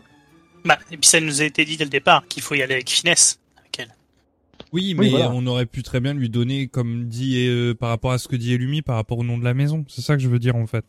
Bah, 0.64 0.78
et 0.92 0.98
puis 0.98 1.08
ça 1.08 1.20
nous 1.20 1.42
a 1.42 1.46
été 1.46 1.66
dit 1.66 1.78
dès 1.78 1.84
le 1.84 1.90
départ 1.90 2.26
qu'il 2.28 2.42
faut 2.42 2.56
y 2.56 2.62
aller 2.62 2.74
avec 2.74 2.90
finesse 2.90 3.40
Oui, 4.76 4.94
mais 4.94 5.08
voilà. 5.08 5.32
on 5.32 5.48
aurait 5.48 5.66
pu 5.66 5.84
très 5.84 6.02
bien 6.02 6.14
lui 6.14 6.30
donner, 6.30 6.68
comme 6.68 7.06
dit 7.06 7.48
euh, 7.48 7.74
par 7.74 7.88
rapport 7.88 8.12
à 8.12 8.18
ce 8.18 8.28
que 8.28 8.36
dit 8.36 8.54
Elumi, 8.54 8.82
par 8.82 8.98
rapport 8.98 9.18
au 9.18 9.24
nom 9.24 9.38
de 9.38 9.46
la 9.46 9.54
maison. 9.54 9.86
C'est 9.88 10.02
ça 10.02 10.18
que 10.18 10.22
je 10.22 10.28
veux 10.28 10.38
dire 10.38 10.58
en 10.58 10.68
fait. 10.68 10.84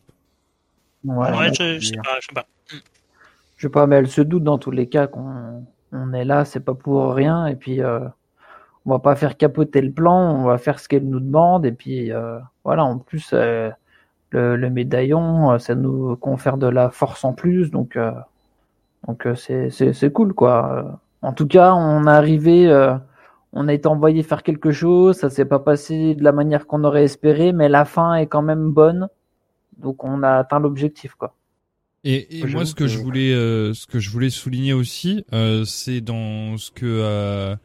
Ouais, 1.05 1.53
je, 1.57 1.79
je 1.79 1.87
sais 1.87 1.95
pas, 1.95 2.17
je 2.19 2.27
sais 2.27 2.33
pas. 2.33 2.45
je 3.55 3.61
sais 3.61 3.69
pas, 3.71 3.87
mais 3.87 3.95
elle 3.95 4.09
se 4.09 4.19
doute 4.19 4.43
dans 4.43 4.57
tous 4.57 4.71
les 4.71 4.87
cas 4.87 5.07
qu'on 5.07 5.65
on 5.93 6.11
est 6.11 6.25
là, 6.25 6.43
c'est 6.43 6.59
pas 6.59 6.73
pour 6.73 7.13
rien, 7.13 7.45
et 7.45 7.55
puis 7.55 7.81
euh, 7.81 8.01
on 8.85 8.91
va 8.91 8.99
pas 8.99 9.15
faire 9.15 9.37
capoter 9.37 9.79
le 9.79 9.93
plan, 9.93 10.35
on 10.35 10.43
va 10.43 10.57
faire 10.57 10.81
ce 10.81 10.89
qu'elle 10.89 11.07
nous 11.07 11.21
demande, 11.21 11.65
et 11.65 11.71
puis 11.71 12.11
euh, 12.11 12.39
voilà, 12.65 12.83
en 12.83 12.97
plus, 12.97 13.29
euh, 13.31 13.69
le, 14.31 14.57
le 14.57 14.69
médaillon, 14.69 15.57
ça 15.59 15.75
nous 15.75 16.17
confère 16.17 16.57
de 16.57 16.67
la 16.67 16.89
force 16.89 17.23
en 17.23 17.31
plus, 17.31 17.71
donc 17.71 17.95
euh, 17.95 18.11
donc 19.07 19.25
c'est 19.37 19.69
c'est 19.69 19.93
c'est 19.93 20.11
cool 20.11 20.33
quoi. 20.33 20.99
En 21.21 21.31
tout 21.31 21.47
cas, 21.47 21.73
on 21.73 22.05
est 22.05 22.09
arrivé, 22.11 22.67
euh, 22.67 22.95
on 23.59 23.67
a 23.67 23.73
été 23.73 23.87
envoyé 23.87 24.21
faire 24.23 24.43
quelque 24.43 24.71
chose, 24.71 25.17
ça 25.17 25.29
s'est 25.29 25.45
pas 25.45 25.59
passé 25.59 26.15
de 26.15 26.23
la 26.23 26.31
manière 26.31 26.67
qu'on 26.67 26.83
aurait 26.83 27.03
espéré, 27.05 27.51
mais 27.53 27.69
la 27.69 27.85
fin 27.85 28.13
est 28.15 28.27
quand 28.27 28.41
même 28.51 28.71
bonne, 28.71 29.07
donc 29.77 30.03
on 30.03 30.21
a 30.23 30.31
atteint 30.41 30.59
l'objectif 30.59 31.15
quoi. 31.15 31.33
Et, 32.03 32.39
et 32.39 32.45
Moi, 32.45 32.65
ce 32.65 32.73
que, 32.75 32.83
que- 32.83 32.87
je 32.87 32.99
voulais, 32.99 33.33
euh, 33.33 33.73
ce 33.73 33.85
que 33.87 33.99
je 33.99 34.09
voulais 34.11 34.29
souligner 34.29 34.73
aussi, 34.73 35.25
euh, 35.33 35.65
c'est 35.65 35.99
dans 36.01 36.55
ce 36.57 36.69
que 36.71 36.85
euh, 36.85 37.55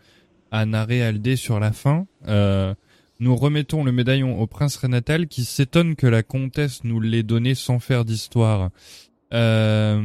a 0.50 0.66
narré 0.66 1.02
Aldé 1.02 1.36
sur 1.36 1.60
la 1.60 1.72
fin. 1.72 2.06
euh, 2.26 2.74
nous 3.20 3.36
remettons 3.36 3.84
le 3.84 3.92
médaillon 3.92 4.40
au 4.40 4.46
prince 4.48 4.76
Renatal 4.76 5.28
qui 5.28 5.44
s'étonne 5.44 5.94
que 5.94 6.08
la 6.08 6.24
comtesse 6.24 6.82
nous 6.82 6.98
l'ait 7.00 7.22
donné 7.22 7.54
sans 7.54 7.78
faire 7.78 8.04
d'histoire. 8.04 8.70
Euh, 9.32 10.02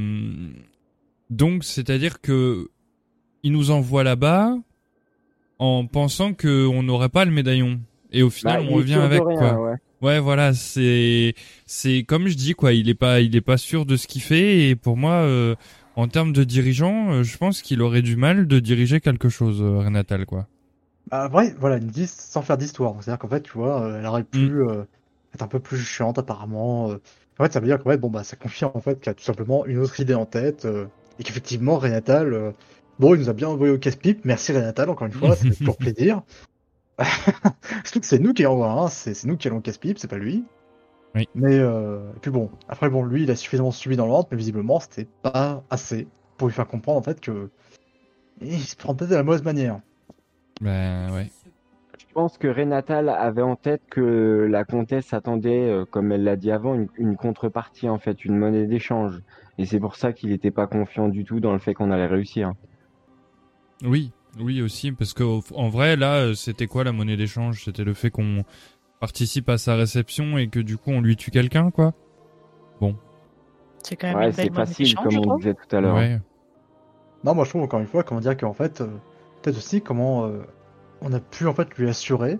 donc, 1.30 1.64
c'est-à-dire 1.64 2.22
que 2.22 2.69
il 3.43 3.51
nous 3.53 3.72
envoie 3.72 4.03
là-bas 4.03 4.55
en 5.60 5.86
pensant 5.88 6.34
que 6.34 6.66
on 6.68 6.84
n'aurait 6.84 7.10
pas 7.10 7.26
le 7.26 7.32
médaillon. 7.32 7.80
Et 8.12 8.24
au 8.24 8.30
final, 8.30 8.62
Bah, 8.62 8.62
on 8.62 8.70
revient 8.70 8.96
avec 8.96 9.28
rien, 9.28 9.36
quoi. 9.38 9.60
ouais. 9.60 9.76
Ouais, 10.02 10.20
voilà, 10.20 10.54
c'est 10.54 11.34
c'est 11.66 12.04
comme 12.04 12.28
je 12.28 12.36
dis 12.36 12.54
quoi, 12.54 12.74
il 12.74 12.88
est 12.90 12.94
pas 12.96 13.20
il 13.22 13.36
est 13.36 13.42
pas 13.42 13.58
sûr 13.58 13.86
de 13.86 13.98
ce 13.98 14.06
qu'il 14.08 14.22
fait 14.22 14.70
et 14.70 14.76
pour 14.76 14.96
moi 14.96 15.14
euh, 15.14 15.56
en 15.96 16.08
termes 16.08 16.34
de 16.34 16.44
dirigeant, 16.44 17.12
euh, 17.12 17.24
je 17.24 17.36
pense 17.38 17.62
qu'il 17.64 17.82
aurait 17.82 18.04
du 18.04 18.16
mal 18.16 18.48
de 18.48 18.60
diriger 18.60 19.02
quelque 19.02 19.30
chose 19.30 19.60
euh, 19.62 19.80
Renatal 19.80 20.26
quoi. 20.28 20.48
Bah, 21.10 21.28
vrai, 21.30 21.56
voilà, 21.60 21.78
une 21.78 21.88
10 21.88 22.12
sans 22.12 22.42
faire 22.42 22.58
d'histoire. 22.58 22.94
Donc, 22.94 23.04
C'est-à-dire 23.04 23.20
qu'en 23.20 23.30
fait, 23.30 23.42
tu 23.42 23.54
vois, 23.54 23.82
euh, 23.84 24.00
elle 24.00 24.06
aurait 24.06 24.24
pu 24.24 24.62
euh, 24.62 24.84
être 25.34 25.42
un 25.42 25.48
peu 25.48 25.60
plus 25.60 25.78
chiante 25.80 26.18
apparemment. 26.18 26.92
euh. 26.92 26.98
En 27.40 27.44
fait, 27.46 27.54
ça 27.54 27.60
veut 27.60 27.68
dire 27.68 27.80
qu'en 27.82 27.90
fait, 27.92 27.98
bon, 27.98 28.10
bah, 28.10 28.24
ça 28.24 28.36
confirme 28.36 28.72
en 28.74 28.82
fait 28.82 29.00
qu'il 29.00 29.10
a 29.10 29.14
tout 29.14 29.24
simplement 29.24 29.66
une 29.66 29.78
autre 29.78 30.00
idée 30.00 30.16
en 30.16 30.26
tête 30.26 30.66
euh, 30.66 30.86
et 31.20 31.24
qu'effectivement, 31.24 31.78
Renatal, 31.78 32.34
euh, 32.34 32.52
bon, 32.99 33.15
il 33.15 33.19
nous 33.19 33.30
a 33.30 33.34
bien 33.34 33.48
envoyé 33.48 33.74
au 33.74 33.78
casse-pipe. 33.78 34.26
Merci 34.26 34.53
Renatal, 34.53 34.90
encore 34.90 35.07
une 35.07 35.14
fois, 35.14 35.36
ça 35.36 35.45
fait 35.45 35.56
toujours 35.56 35.78
plaisir. 35.78 36.22
Surtout 37.84 37.99
que 37.99 38.06
c'est 38.06 38.19
nous 38.19 38.34
qui 38.34 38.44
l'envoie, 38.44 38.72
hein, 38.72 38.88
c'est 38.88 39.14
c'est 39.14 39.28
nous 39.28 39.38
qui 39.38 39.48
allons 39.48 39.57
au 39.57 39.61
casse-pipe, 39.61 39.99
c'est 39.99 40.10
pas 40.10 40.18
lui. 40.18 40.44
Oui. 41.15 41.28
Mais 41.36 41.57
euh, 41.57 42.11
et 42.15 42.19
puis 42.19 42.32
bon, 42.32 42.49
après 42.68 42.90
bon, 42.90 43.03
lui, 43.03 43.24
il 43.24 43.32
a 43.32 43.36
suffisamment 43.36 43.72
suivi 43.72 43.95
dans 43.95 44.07
l'ordre, 44.07 44.28
mais 44.32 44.38
visiblement, 44.38 44.80
c'était 44.80 45.07
pas 45.22 45.64
assez 45.69 46.07
pour 46.38 46.48
lui 46.48 46.53
faire 46.53 46.68
comprendre 46.68 46.99
en 46.99 47.03
fait 47.03 47.19
que 47.19 47.49
il 48.41 48.60
se 48.60 48.76
prend 48.76 48.94
peut-être 48.94 49.11
de 49.11 49.15
la 49.15 49.24
mauvaise 49.24 49.44
manière. 49.44 49.80
Ben 50.61 51.11
ouais. 51.14 51.30
Je 51.98 52.14
pense 52.14 52.38
que 52.38 52.48
Renatal 52.48 53.10
avait 53.10 53.44
en 53.44 53.56
tête 53.56 53.82
que 53.90 54.48
la 54.49 54.64
comtesse 54.64 55.14
attendait, 55.14 55.69
euh, 55.69 55.86
comme 55.86 56.11
elle 56.11 56.24
l'a 56.24 56.36
dit 56.36 56.52
avant, 56.52 56.74
une, 56.74 56.88
une 56.98 57.15
contrepartie 57.15 57.90
en 57.90 57.99
fait, 57.99 58.26
une 58.26 58.38
monnaie 58.38 58.65
d'échange. 58.65 59.22
Et 59.60 59.65
c'est 59.65 59.80
pour 59.80 59.95
ça 59.95 60.14
qu'il 60.14 60.30
n'était 60.30 60.52
pas 60.52 60.68
confiant 60.68 61.10
du 61.10 61.26
tout 61.26 61.40
dans 61.40 61.53
le 61.53 61.60
fait 61.60 61.74
qu'on 61.74 61.91
allait 61.91 62.07
réussir. 62.07 62.53
Oui, 63.84 64.12
oui 64.40 64.62
aussi 64.62 64.91
parce 64.91 65.14
que 65.14 65.24
au- 65.24 65.44
en 65.56 65.70
vrai 65.70 65.95
là, 65.95 66.16
euh, 66.18 66.34
c'était 66.36 66.68
quoi 66.68 66.84
la 66.84 66.91
monnaie 66.91 67.18
d'échange? 67.18 67.64
C'était 67.64 67.84
le 67.84 67.94
fait 67.94 68.12
qu'on 68.12 68.44
participe 68.99 69.49
à 69.49 69.58
sa 69.58 69.76
réception 69.76 70.38
et 70.38 70.48
que 70.49 70.60
du 70.60 70.78
coup 70.78 70.91
on 70.91 71.02
lui 71.02 71.16
tue 71.16 71.32
quelqu'un 71.32 71.72
quoi? 71.72 71.94
C'est 73.84 73.95
quand 73.95 74.08
même 74.08 74.18
Ouais, 74.18 74.26
une 74.30 74.36
belle 74.36 74.48
c'est 74.48 74.54
facile, 74.54 74.95
comme 74.95 75.18
on 75.18 75.38
disait 75.38 75.54
tout 75.54 75.76
à 75.76 75.82
l'heure. 75.82 75.95
Ouais. 75.95 76.20
Non, 77.24 77.34
moi 77.36 77.45
je 77.45 77.49
trouve 77.49 77.64
encore 77.64 77.80
une 77.80 77.88
fois, 77.88 78.04
comment 78.04 78.22
dire 78.22 78.38
qu'en 78.38 78.54
fait, 78.54 78.82
euh, 78.82 78.88
peut-être 79.41 79.58
aussi 79.58 79.82
comment 79.82 80.26
euh, 80.26 80.40
on 81.02 81.14
a 81.14 81.20
pu 81.20 81.48
en 81.48 81.54
fait 81.54 81.68
lui 81.78 81.90
assurer 81.90 82.38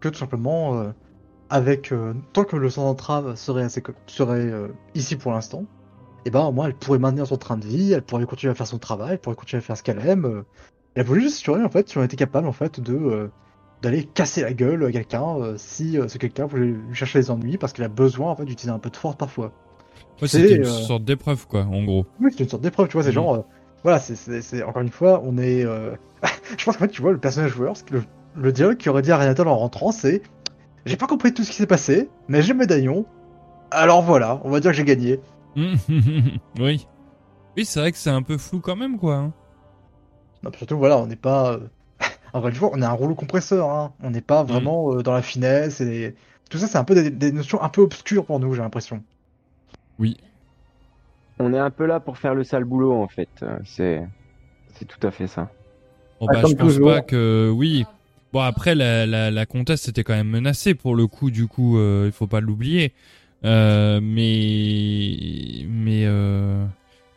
que 0.00 0.08
tout 0.08 0.18
simplement, 0.18 0.78
euh, 0.80 0.90
avec 1.50 1.92
euh, 1.92 2.14
tant 2.34 2.44
que 2.44 2.56
le 2.56 2.70
sans 2.70 2.88
entrave 2.90 3.36
serait, 3.36 3.64
assez, 3.64 3.82
co- 3.82 3.94
serait 4.06 4.40
euh, 4.50 4.68
ici 4.94 5.16
pour 5.16 5.32
l'instant, 5.32 5.64
et 6.28 6.30
ben 6.30 6.44
au 6.44 6.52
moins 6.52 6.66
elle 6.66 6.74
pourrait 6.74 6.98
maintenir 6.98 7.26
son 7.26 7.36
train 7.38 7.56
de 7.56 7.66
vie, 7.66 7.92
elle 7.92 8.02
pourrait 8.02 8.26
continuer 8.26 8.52
à 8.52 8.54
faire 8.54 8.66
son 8.66 8.78
travail, 8.78 9.12
elle 9.12 9.18
pourrait 9.20 9.36
continuer 9.36 9.58
à 9.62 9.64
faire 9.66 9.76
ce 9.76 9.82
qu'elle 9.82 9.98
aime. 10.06 10.26
euh. 10.26 10.42
elle 10.94 11.06
voulait 11.06 11.22
juste 11.22 11.36
assurer 11.38 11.64
en 11.64 11.70
fait 11.70 11.88
si 11.88 11.98
on 11.98 12.04
était 12.04 12.16
capable 12.16 12.46
en 12.48 12.52
fait 12.52 12.80
de 12.80 12.94
euh, 12.96 13.28
d'aller 13.82 14.04
casser 14.04 14.42
la 14.42 14.52
gueule 14.52 14.84
à 14.84 14.92
quelqu'un 14.92 15.36
euh, 15.38 15.54
si 15.56 15.98
euh, 15.98 16.08
ce 16.08 16.18
quelqu'un 16.18 16.46
voulait 16.46 16.66
lui 16.68 16.94
chercher 16.94 17.18
les 17.20 17.30
ennuis 17.30 17.58
parce 17.58 17.72
qu'il 17.72 17.84
a 17.84 17.88
besoin 17.88 18.30
en 18.32 18.36
fait 18.36 18.44
d'utiliser 18.44 18.72
un 18.74 18.78
peu 18.80 18.90
de 18.90 18.96
force 18.96 19.16
parfois. 19.16 19.52
Ouais, 20.20 20.28
C'est, 20.28 20.40
c'était 20.40 20.56
une 20.56 20.64
sorte 20.64 21.04
d'épreuve 21.04 21.46
quoi 21.46 21.62
en 21.62 21.82
gros. 21.84 22.06
Oui, 22.20 22.30
c'est 22.36 22.44
une 22.44 22.48
sorte 22.50 22.62
d'épreuve, 22.62 22.88
tu 22.88 22.94
vois, 22.94 23.02
c'est 23.04 23.10
Mhm. 23.10 23.14
genre, 23.14 23.44
voilà, 23.84 23.98
c'est, 24.00 24.62
encore 24.64 24.82
une 24.82 24.90
fois, 24.90 25.22
on 25.24 25.38
est, 25.38 25.62
je 26.58 26.64
pense 26.64 26.76
qu'en 26.76 26.84
fait, 26.84 26.88
tu 26.88 27.02
vois, 27.02 27.12
le 27.12 27.18
personnage 27.18 27.52
joueur, 27.52 27.74
le, 27.90 28.02
le 28.36 28.52
dialogue 28.52 28.76
qu'il 28.76 28.90
aurait 28.90 29.02
dit 29.02 29.12
à 29.12 29.18
Renatal 29.18 29.46
en 29.48 29.56
rentrant, 29.56 29.92
c'est, 29.92 30.22
j'ai 30.86 30.96
pas 30.96 31.06
compris 31.06 31.32
tout 31.34 31.44
ce 31.44 31.50
qui 31.50 31.56
s'est 31.56 31.66
passé, 31.66 32.10
mais 32.28 32.42
j'ai 32.42 32.52
le 32.54 32.58
médaillon, 32.58 33.06
alors 33.70 34.02
voilà, 34.02 34.40
on 34.44 34.50
va 34.50 34.60
dire 34.60 34.70
que 34.72 34.76
j'ai 34.76 34.84
gagné. 34.84 35.20
oui. 36.58 36.86
Oui, 37.56 37.64
c'est 37.64 37.80
vrai 37.80 37.92
que 37.92 37.98
c'est 37.98 38.10
un 38.10 38.22
peu 38.22 38.38
flou 38.38 38.60
quand 38.60 38.76
même 38.76 38.98
quoi. 38.98 39.16
hein. 39.16 39.32
Non, 40.42 40.50
surtout, 40.56 40.78
voilà, 40.78 40.98
on 40.98 41.06
n'est 41.06 41.16
pas, 41.16 41.52
euh, 41.54 41.68
encore 42.32 42.48
une 42.48 42.54
fois, 42.54 42.70
on 42.72 42.80
est 42.82 42.84
un 42.84 42.92
rouleau 42.92 43.14
compresseur, 43.14 43.70
hein, 43.70 43.92
on 44.02 44.10
n'est 44.10 44.20
pas 44.20 44.44
vraiment 44.44 44.94
euh, 44.94 45.02
dans 45.02 45.12
la 45.12 45.22
finesse, 45.22 45.80
et 45.80 46.14
tout 46.50 46.58
ça, 46.58 46.66
c'est 46.68 46.78
un 46.78 46.84
peu 46.84 46.94
des, 46.94 47.10
des 47.10 47.32
notions 47.32 47.60
un 47.62 47.68
peu 47.68 47.82
obscures 47.82 48.24
pour 48.26 48.40
nous, 48.40 48.54
j'ai 48.54 48.62
l'impression. 48.62 49.02
Oui. 49.98 50.16
On 51.38 51.52
est 51.54 51.58
un 51.58 51.70
peu 51.70 51.86
là 51.86 52.00
pour 52.00 52.18
faire 52.18 52.34
le 52.34 52.44
sale 52.44 52.64
boulot 52.64 52.92
en 52.92 53.08
fait. 53.08 53.28
Euh, 53.42 53.58
C'est, 53.64 54.06
c'est 54.74 54.84
tout 54.86 55.04
à 55.06 55.10
fait 55.10 55.26
ça. 55.26 55.50
Bon, 56.20 56.26
Ah, 56.28 56.34
bah, 56.34 56.40
comme 56.42 56.50
je 56.50 56.56
pense 56.56 56.74
toujours. 56.74 56.88
pas 56.90 57.00
que 57.02 57.50
oui. 57.54 57.84
Bon 58.32 58.40
après 58.40 58.74
la 58.74 59.06
la, 59.06 59.30
la 59.30 59.46
comtesse 59.46 59.88
était 59.88 60.04
quand 60.04 60.14
même 60.14 60.28
menacée 60.28 60.74
pour 60.74 60.94
le 60.94 61.06
coup 61.06 61.30
du 61.30 61.46
coup 61.46 61.78
euh, 61.78 62.04
il 62.06 62.12
faut 62.12 62.26
pas 62.26 62.40
l'oublier. 62.40 62.92
Euh, 63.44 64.00
mais 64.02 65.64
mais 65.68 66.04
euh, 66.06 66.66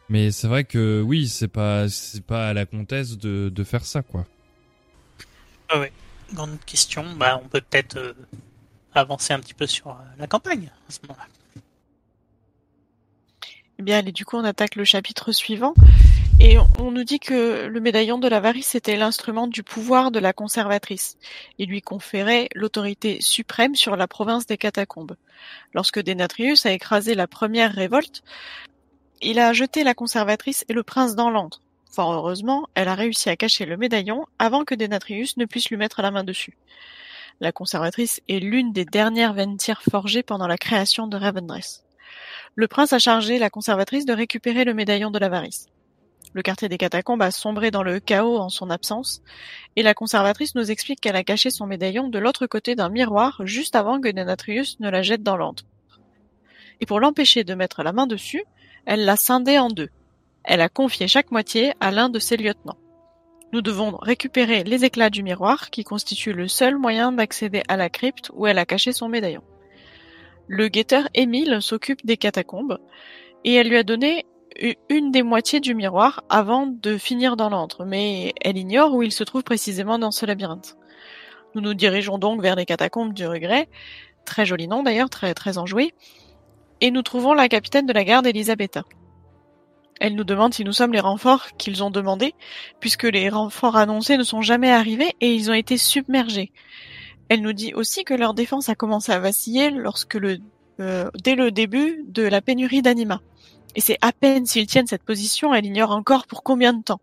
mais 0.10 0.32
c'est 0.32 0.48
vrai 0.48 0.66
que 0.66 1.02
oui 1.02 1.28
c'est 1.28 1.48
pas 1.48 1.90
c'est 1.90 2.24
pas 2.24 2.50
à 2.50 2.54
la 2.54 2.68
comtesse 2.68 3.18
de 3.18 3.50
de 3.50 3.64
faire 3.64 3.86
ça 3.86 4.04
quoi. 4.04 4.26
Ah 5.70 5.80
ouais. 5.80 5.92
Grande 6.34 6.60
question. 6.66 7.06
Bah, 7.16 7.40
on 7.44 7.48
peut 7.48 7.62
peut-être 7.62 7.98
euh, 7.98 8.14
avancer 8.94 9.34
un 9.34 9.40
petit 9.40 9.54
peu 9.54 9.68
sur 9.68 9.88
euh, 9.90 9.94
la 10.18 10.28
campagne 10.28 10.70
à 10.88 10.92
ce 10.92 11.00
moment-là. 11.04 11.28
Eh 13.80 13.84
bien, 13.84 13.98
allez, 13.98 14.12
du 14.12 14.26
coup, 14.26 14.38
on 14.38 14.44
attaque 14.44 14.76
le 14.76 14.86
chapitre 14.86 15.32
suivant. 15.32 15.74
Et 16.44 16.58
on- 16.80 16.90
nous 16.92 17.04
dit 17.04 17.20
que 17.20 17.68
le 17.68 17.80
médaillon 17.80 18.18
de 18.18 18.28
l'avarice 18.28 18.76
était 18.76 18.98
l'instrument 18.98 19.48
du 19.48 19.64
pouvoir 19.64 20.12
de 20.12 20.20
la 20.20 20.34
conservatrice. 20.34 21.18
Il 21.58 21.70
lui 21.70 21.82
conférait 21.82 22.50
l'autorité 22.54 23.20
suprême 23.22 23.76
sur 23.76 23.96
la 23.96 24.08
province 24.08 24.46
des 24.46 24.58
catacombes. 24.58 25.16
Lorsque 25.74 26.02
Denatrius 26.02 26.66
a 26.66 26.72
écrasé 26.72 27.16
la 27.16 27.28
première 27.28 27.72
révolte, 27.72 28.24
il 29.22 29.40
a 29.40 29.54
jeté 29.54 29.84
la 29.84 29.94
conservatrice 29.94 30.66
et 30.68 30.74
le 30.74 30.84
prince 30.84 31.16
dans 31.16 31.30
l'antre. 31.30 31.62
Fort 31.92 32.12
heureusement, 32.12 32.68
elle 32.76 32.88
a 32.88 32.96
réussi 32.96 33.30
à 33.30 33.36
cacher 33.38 33.66
le 33.66 33.78
médaillon 33.78 34.26
avant 34.40 34.66
que 34.66 34.76
Denatrius 34.76 35.38
ne 35.38 35.46
puisse 35.46 35.70
lui 35.70 35.78
mettre 35.78 36.02
la 36.02 36.12
main 36.12 36.24
dessus. 36.24 36.58
La 37.40 37.52
conservatrice 37.52 38.20
est 38.28 38.40
l'une 38.40 38.74
des 38.74 38.86
dernières 38.86 39.34
Ventir 39.34 39.82
forgées 39.90 40.24
pendant 40.24 40.48
la 40.48 40.58
création 40.58 41.08
de 41.08 41.18
Ravendress. 41.18 41.84
Le 42.56 42.68
prince 42.68 42.94
a 42.94 43.00
chargé 43.00 43.40
la 43.40 43.50
conservatrice 43.50 44.06
de 44.06 44.14
récupérer 44.14 44.66
le 44.66 44.74
médaillon 44.74 45.10
de 45.12 45.20
l'avarice. 45.20 45.68
Le 46.34 46.42
quartier 46.42 46.70
des 46.70 46.78
catacombes 46.78 47.22
a 47.22 47.32
sombré 47.32 47.72
dans 47.72 47.84
le 47.84 48.00
chaos 48.00 48.38
en 48.38 48.50
son 48.50 48.70
absence, 48.70 49.22
et 49.76 49.84
la 49.84 49.94
conservatrice 49.94 50.56
nous 50.56 50.72
explique 50.72 51.02
qu'elle 51.02 51.16
a 51.16 51.24
caché 51.24 51.50
son 51.50 51.68
médaillon 51.68 52.08
de 52.08 52.20
l'autre 52.20 52.48
côté 52.48 52.76
d'un 52.76 52.90
miroir 52.90 53.42
juste 53.46 53.76
avant 53.76 54.00
que 54.00 54.10
Denatrius 54.10 54.80
ne 54.80 54.90
la 54.90 55.02
jette 55.02 55.24
dans 55.24 55.36
l'antre. 55.36 55.66
Et 56.80 56.86
pour 56.86 57.00
l'empêcher 57.00 57.44
de 57.44 57.54
mettre 57.54 57.84
la 57.84 57.92
main 57.92 58.08
dessus, 58.08 58.44
elle 58.86 59.06
l'a 59.06 59.18
scindé 59.18 59.60
en 59.60 59.68
deux. 59.68 59.90
Elle 60.44 60.62
a 60.62 60.70
confié 60.70 61.08
chaque 61.08 61.32
moitié 61.32 61.74
à 61.80 61.92
l'un 61.92 62.10
de 62.10 62.18
ses 62.18 62.38
lieutenants. 62.38 62.78
Nous 63.54 63.62
devons 63.62 63.98
récupérer 63.98 64.64
les 64.64 64.86
éclats 64.86 65.10
du 65.10 65.24
miroir 65.24 65.70
qui 65.70 65.84
constituent 65.84 66.34
le 66.34 66.48
seul 66.48 66.78
moyen 66.78 67.12
d'accéder 67.12 67.64
à 67.68 67.76
la 67.76 67.90
crypte 67.90 68.32
où 68.34 68.48
elle 68.48 68.58
a 68.58 68.66
caché 68.66 68.94
son 68.94 69.10
médaillon. 69.10 69.44
Le 70.48 70.70
guetteur 70.70 71.08
Émile 71.14 71.62
s'occupe 71.62 72.06
des 72.06 72.18
catacombes 72.18 72.80
et 73.44 73.54
elle 73.54 73.68
lui 73.68 73.78
a 73.78 73.84
donné 73.84 74.26
une 74.90 75.12
des 75.12 75.24
moitiés 75.24 75.60
du 75.60 75.74
miroir 75.74 76.24
avant 76.30 76.68
de 76.68 76.98
finir 76.98 77.36
dans 77.38 77.50
l'antre, 77.50 77.86
mais 77.86 78.34
elle 78.42 78.58
ignore 78.58 78.94
où 78.94 79.04
il 79.04 79.12
se 79.12 79.24
trouve 79.24 79.44
précisément 79.44 80.00
dans 80.00 80.12
ce 80.12 80.26
labyrinthe. 80.26 80.78
Nous 81.56 81.62
nous 81.62 81.74
dirigeons 81.74 82.18
donc 82.18 82.42
vers 82.42 82.56
les 82.56 82.66
catacombes 82.66 83.14
du 83.14 83.28
regret, 83.28 83.68
très 84.26 84.46
joli 84.46 84.68
nom 84.68 84.84
d'ailleurs, 84.84 85.10
très, 85.10 85.34
très 85.34 85.58
enjoué, 85.58 85.94
et 86.80 86.92
nous 86.92 87.02
trouvons 87.02 87.34
la 87.34 87.48
capitaine 87.48 87.86
de 87.86 87.94
la 87.94 88.04
garde 88.04 88.28
Elisabetta. 88.28 88.84
Elle 90.00 90.16
nous 90.16 90.24
demande 90.24 90.54
si 90.54 90.64
nous 90.64 90.74
sommes 90.74 90.94
les 90.94 91.00
renforts 91.00 91.50
qu'ils 91.58 91.84
ont 91.84 91.92
demandés, 91.92 92.34
puisque 92.80 93.04
les 93.04 93.30
renforts 93.30 93.76
annoncés 93.76 94.18
ne 94.18 94.24
sont 94.24 94.42
jamais 94.42 94.72
arrivés 94.72 95.14
et 95.22 95.34
ils 95.34 95.52
ont 95.52 95.54
été 95.54 95.78
submergés. 95.78 96.52
Elle 97.30 97.42
nous 97.42 97.54
dit 97.54 97.74
aussi 97.76 98.04
que 98.04 98.16
leur 98.16 98.34
défense 98.34 98.68
a 98.68 98.76
commencé 98.76 99.12
à 99.12 99.20
vaciller 99.20 99.70
lorsque 99.70 100.16
le, 100.16 100.40
euh, 100.80 101.10
dès 101.24 101.36
le 101.36 101.52
début 101.52 102.04
de 102.08 102.24
la 102.24 102.42
pénurie 102.42 102.82
d'anima. 102.82 103.22
Et 103.76 103.82
c'est 103.82 103.98
à 104.02 104.12
peine 104.12 104.46
s'ils 104.46 104.68
tiennent 104.68 104.88
cette 104.88 105.04
position, 105.04 105.54
elle 105.54 105.66
ignore 105.66 105.92
encore 105.92 106.28
pour 106.28 106.44
combien 106.44 106.74
de 106.74 106.84
temps. 106.84 107.02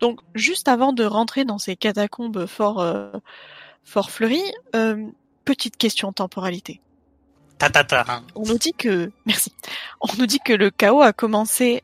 Donc, 0.00 0.20
juste 0.34 0.68
avant 0.68 0.92
de 0.92 1.04
rentrer 1.04 1.44
dans 1.44 1.58
ces 1.58 1.76
catacombes 1.76 2.46
fort, 2.46 2.80
euh, 2.80 3.10
fort 3.84 4.10
fleuries, 4.10 4.52
euh, 4.74 5.06
petite 5.44 5.76
question 5.76 6.12
temporalité. 6.12 6.80
Ta 7.58 7.70
ta 7.70 7.84
ta. 7.84 8.04
On 8.34 8.42
nous 8.42 8.58
dit 8.58 8.74
que, 8.74 9.10
merci. 9.26 9.52
On 10.00 10.08
nous 10.18 10.26
dit 10.26 10.40
que 10.40 10.52
le 10.52 10.70
chaos 10.70 11.02
a 11.02 11.12
commencé 11.12 11.82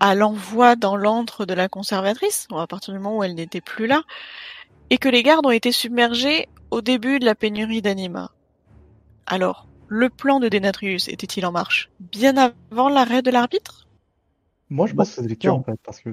à 0.00 0.16
l'envoi 0.16 0.74
dans 0.74 0.96
l'antre 0.96 1.46
de 1.46 1.54
la 1.54 1.68
conservatrice, 1.68 2.48
à 2.52 2.66
partir 2.66 2.92
du 2.92 2.98
moment 2.98 3.18
où 3.18 3.22
elle 3.22 3.36
n'était 3.36 3.60
plus 3.60 3.86
là, 3.86 4.02
et 4.90 4.98
que 4.98 5.08
les 5.08 5.22
gardes 5.22 5.46
ont 5.46 5.50
été 5.50 5.70
submergés 5.70 6.48
au 6.72 6.80
début 6.80 7.20
de 7.20 7.24
la 7.24 7.36
pénurie 7.36 7.82
d'anima. 7.82 8.32
Alors, 9.26 9.68
le 9.92 10.08
plan 10.08 10.40
de 10.40 10.48
Denatrius 10.48 11.06
était-il 11.08 11.44
en 11.44 11.52
marche 11.52 11.90
bien 12.00 12.34
avant 12.36 12.88
l'arrêt 12.88 13.20
de 13.20 13.30
l'arbitre? 13.30 13.86
Moi, 14.70 14.86
je 14.86 14.94
pense 14.94 15.10
que 15.10 15.22
c'est 15.22 15.28
les 15.28 15.36
cas 15.36 15.50
en 15.50 15.62
fait, 15.62 15.78
parce 15.84 16.00
que 16.00 16.10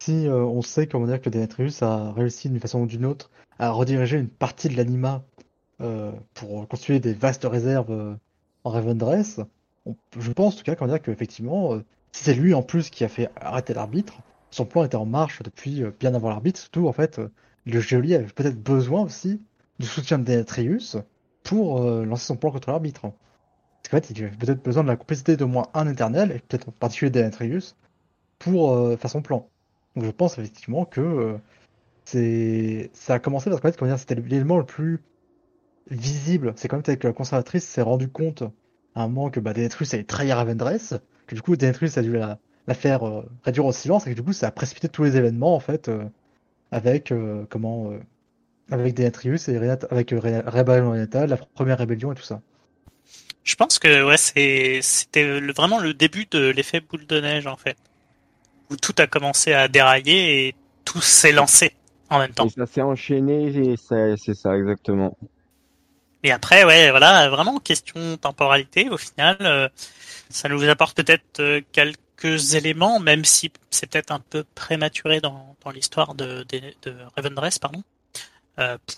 si 0.00 0.28
euh, 0.28 0.44
on 0.44 0.62
sait 0.62 0.86
comment 0.88 1.06
dire 1.06 1.20
que 1.20 1.30
Denetrius 1.30 1.82
a 1.82 2.12
réussi 2.12 2.48
d'une 2.50 2.60
façon 2.60 2.82
ou 2.82 2.86
d'une 2.86 3.06
autre 3.06 3.30
à 3.58 3.70
rediriger 3.72 4.18
une 4.18 4.28
partie 4.28 4.68
de 4.68 4.76
l'anima 4.76 5.24
euh, 5.82 6.12
pour 6.34 6.68
constituer 6.68 7.00
des 7.00 7.14
vastes 7.14 7.44
réserves 7.44 7.92
euh, 7.92 8.14
en 8.64 8.70
Ravendress, 8.70 9.40
on- 9.86 9.96
je 10.18 10.32
pense 10.32 10.54
en 10.54 10.58
tout 10.58 10.64
cas 10.64 10.76
comment 10.76 10.92
dire 10.92 11.02
qu'effectivement, 11.02 11.74
euh, 11.74 11.84
si 12.12 12.24
c'est 12.24 12.34
lui 12.34 12.54
en 12.54 12.62
plus 12.62 12.90
qui 12.90 13.04
a 13.04 13.08
fait 13.08 13.30
arrêter 13.36 13.74
l'arbitre, 13.74 14.14
son 14.50 14.66
plan 14.66 14.84
était 14.84 14.96
en 14.96 15.06
marche 15.06 15.42
depuis 15.42 15.82
euh, 15.84 15.92
bien 16.00 16.14
avant 16.14 16.30
l'arbitre, 16.30 16.60
surtout 16.60 16.88
en 16.88 16.92
fait, 16.92 17.18
euh, 17.20 17.32
le 17.66 17.80
geôlier 17.80 18.16
avait 18.16 18.26
peut-être 18.26 18.62
besoin 18.62 19.02
aussi 19.02 19.42
du 19.80 19.86
soutien 19.86 20.18
de 20.18 20.24
Denetrius 20.24 20.96
pour 21.46 21.82
euh, 21.82 22.04
lancer 22.04 22.26
son 22.26 22.36
plan 22.36 22.50
contre 22.50 22.68
l'arbitre. 22.68 23.02
Parce 23.02 23.90
qu'en 23.90 23.96
fait, 23.98 24.10
il 24.10 24.24
avait 24.24 24.36
peut-être 24.36 24.62
besoin 24.62 24.82
de 24.82 24.88
la 24.88 24.96
complicité 24.96 25.36
d'au 25.36 25.46
moins 25.46 25.68
un 25.74 25.88
éternel, 25.88 26.32
et 26.32 26.40
peut-être 26.40 26.68
en 26.68 26.72
particulier 26.72 27.10
Denetrius, 27.10 27.76
pour 28.38 28.72
euh, 28.72 28.96
faire 28.96 29.10
son 29.10 29.22
plan. 29.22 29.48
Donc 29.94 30.04
je 30.04 30.10
pense 30.10 30.36
effectivement 30.38 30.84
que 30.84 31.00
euh, 31.00 31.38
c'est 32.04 32.90
ça 32.92 33.14
a 33.14 33.18
commencé 33.20 33.48
parce 33.48 33.76
qu'en 33.76 33.86
fait, 33.86 33.96
c'était 33.96 34.16
l'élément 34.16 34.58
le 34.58 34.66
plus 34.66 35.00
visible. 35.90 36.52
C'est 36.56 36.68
quand 36.68 36.76
même 36.76 36.82
peut-être 36.82 36.98
que 37.00 37.06
la 37.06 37.12
conservatrice 37.12 37.64
s'est 37.64 37.82
rendu 37.82 38.08
compte 38.08 38.42
à 38.96 39.02
un 39.02 39.08
moment 39.08 39.30
que 39.30 39.38
bah, 39.38 39.52
Denetrius 39.52 39.94
allait 39.94 40.04
trahir 40.04 40.38
Avendress, 40.38 40.94
que 41.28 41.36
du 41.36 41.42
coup 41.42 41.56
Denetrius 41.56 41.96
a 41.96 42.02
dû 42.02 42.12
la, 42.12 42.38
faire 42.74 43.24
réduire 43.44 43.66
au 43.66 43.72
silence, 43.72 44.06
et 44.06 44.10
que 44.10 44.16
du 44.16 44.22
coup 44.22 44.32
ça 44.32 44.48
a 44.48 44.50
précipité 44.50 44.88
tous 44.88 45.04
les 45.04 45.16
événements 45.16 45.54
en 45.54 45.60
fait 45.60 45.90
avec 46.72 47.12
comment 47.50 47.92
avec 48.70 48.94
Denetrius 48.94 49.48
et 49.48 49.58
Renata, 49.58 49.86
avec 49.90 50.12
euh, 50.12 50.20
Re- 50.20 50.48
Rebellion 50.48 50.90
Renata, 50.90 51.26
la 51.26 51.36
première 51.36 51.78
rébellion 51.78 52.12
et 52.12 52.14
tout 52.14 52.22
ça. 52.22 52.40
Je 53.44 53.54
pense 53.54 53.78
que 53.78 54.04
ouais, 54.04 54.16
c'est 54.16 54.80
c'était 54.82 55.40
vraiment 55.52 55.78
le 55.78 55.94
début 55.94 56.26
de 56.30 56.48
l'effet 56.48 56.80
boule 56.80 57.06
de 57.06 57.20
neige 57.20 57.46
en 57.46 57.56
fait, 57.56 57.76
où 58.70 58.76
tout 58.76 58.94
a 58.98 59.06
commencé 59.06 59.52
à 59.52 59.68
dérailler 59.68 60.48
et 60.48 60.54
tout 60.84 61.00
s'est 61.00 61.32
lancé 61.32 61.72
en 62.10 62.18
même 62.18 62.32
temps. 62.32 62.46
Et 62.46 62.50
ça 62.50 62.66
s'est 62.66 62.82
enchaîné 62.82 63.46
et 63.46 63.76
c'est 63.76 64.34
ça 64.34 64.56
exactement. 64.56 65.16
Et 66.24 66.32
après, 66.32 66.64
ouais, 66.64 66.90
voilà, 66.90 67.28
vraiment 67.28 67.60
question 67.60 68.16
temporalité. 68.16 68.88
Au 68.90 68.96
final, 68.96 69.36
euh, 69.42 69.68
ça 70.28 70.48
nous 70.48 70.68
apporte 70.68 70.96
peut-être 70.96 71.38
euh, 71.38 71.60
quelques 71.70 72.54
éléments, 72.54 72.98
même 72.98 73.24
si 73.24 73.52
c'est 73.70 73.88
peut-être 73.88 74.10
un 74.10 74.18
peu 74.18 74.42
prématuré 74.56 75.20
dans, 75.20 75.54
dans 75.64 75.70
l'histoire 75.70 76.16
de, 76.16 76.44
de, 76.48 76.60
de 76.82 76.96
Ravendress, 77.14 77.60
pardon, 77.60 77.78
euh, 77.78 77.95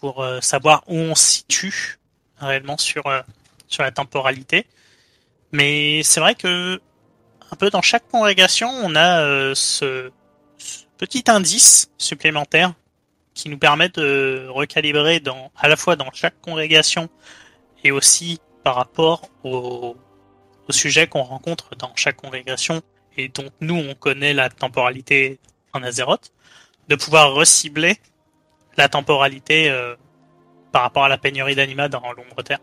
pour 0.00 0.22
euh, 0.22 0.40
savoir 0.40 0.84
où 0.86 0.96
on 0.96 1.14
se 1.14 1.36
situe 1.38 1.98
réellement 2.38 2.78
sur 2.78 3.06
euh, 3.06 3.20
sur 3.66 3.82
la 3.82 3.90
temporalité. 3.90 4.66
Mais 5.52 6.02
c'est 6.02 6.20
vrai 6.20 6.34
que 6.34 6.80
un 7.50 7.56
peu 7.56 7.70
dans 7.70 7.82
chaque 7.82 8.08
congrégation, 8.08 8.68
on 8.68 8.94
a 8.94 9.22
euh, 9.22 9.54
ce, 9.54 10.10
ce 10.58 10.84
petit 10.98 11.24
indice 11.28 11.90
supplémentaire 11.98 12.74
qui 13.34 13.48
nous 13.48 13.58
permet 13.58 13.88
de 13.88 14.46
recalibrer 14.50 15.20
dans, 15.20 15.50
à 15.56 15.68
la 15.68 15.76
fois 15.76 15.96
dans 15.96 16.10
chaque 16.12 16.40
congrégation 16.40 17.08
et 17.84 17.92
aussi 17.92 18.40
par 18.64 18.74
rapport 18.74 19.22
au, 19.44 19.96
au 20.68 20.72
sujet 20.72 21.06
qu'on 21.06 21.22
rencontre 21.22 21.74
dans 21.76 21.92
chaque 21.94 22.16
congrégation 22.16 22.82
et 23.16 23.28
dont 23.28 23.48
nous 23.60 23.76
on 23.76 23.94
connaît 23.94 24.34
la 24.34 24.50
temporalité 24.50 25.38
en 25.72 25.82
Azeroth, 25.82 26.32
de 26.88 26.96
pouvoir 26.96 27.32
recibler 27.32 27.98
la 28.78 28.88
temporalité 28.88 29.70
euh, 29.70 29.94
par 30.72 30.82
rapport 30.82 31.04
à 31.04 31.08
la 31.08 31.18
pénurie 31.18 31.54
d'anima 31.54 31.88
dans 31.88 32.00
l'ombre 32.12 32.42
terre. 32.42 32.60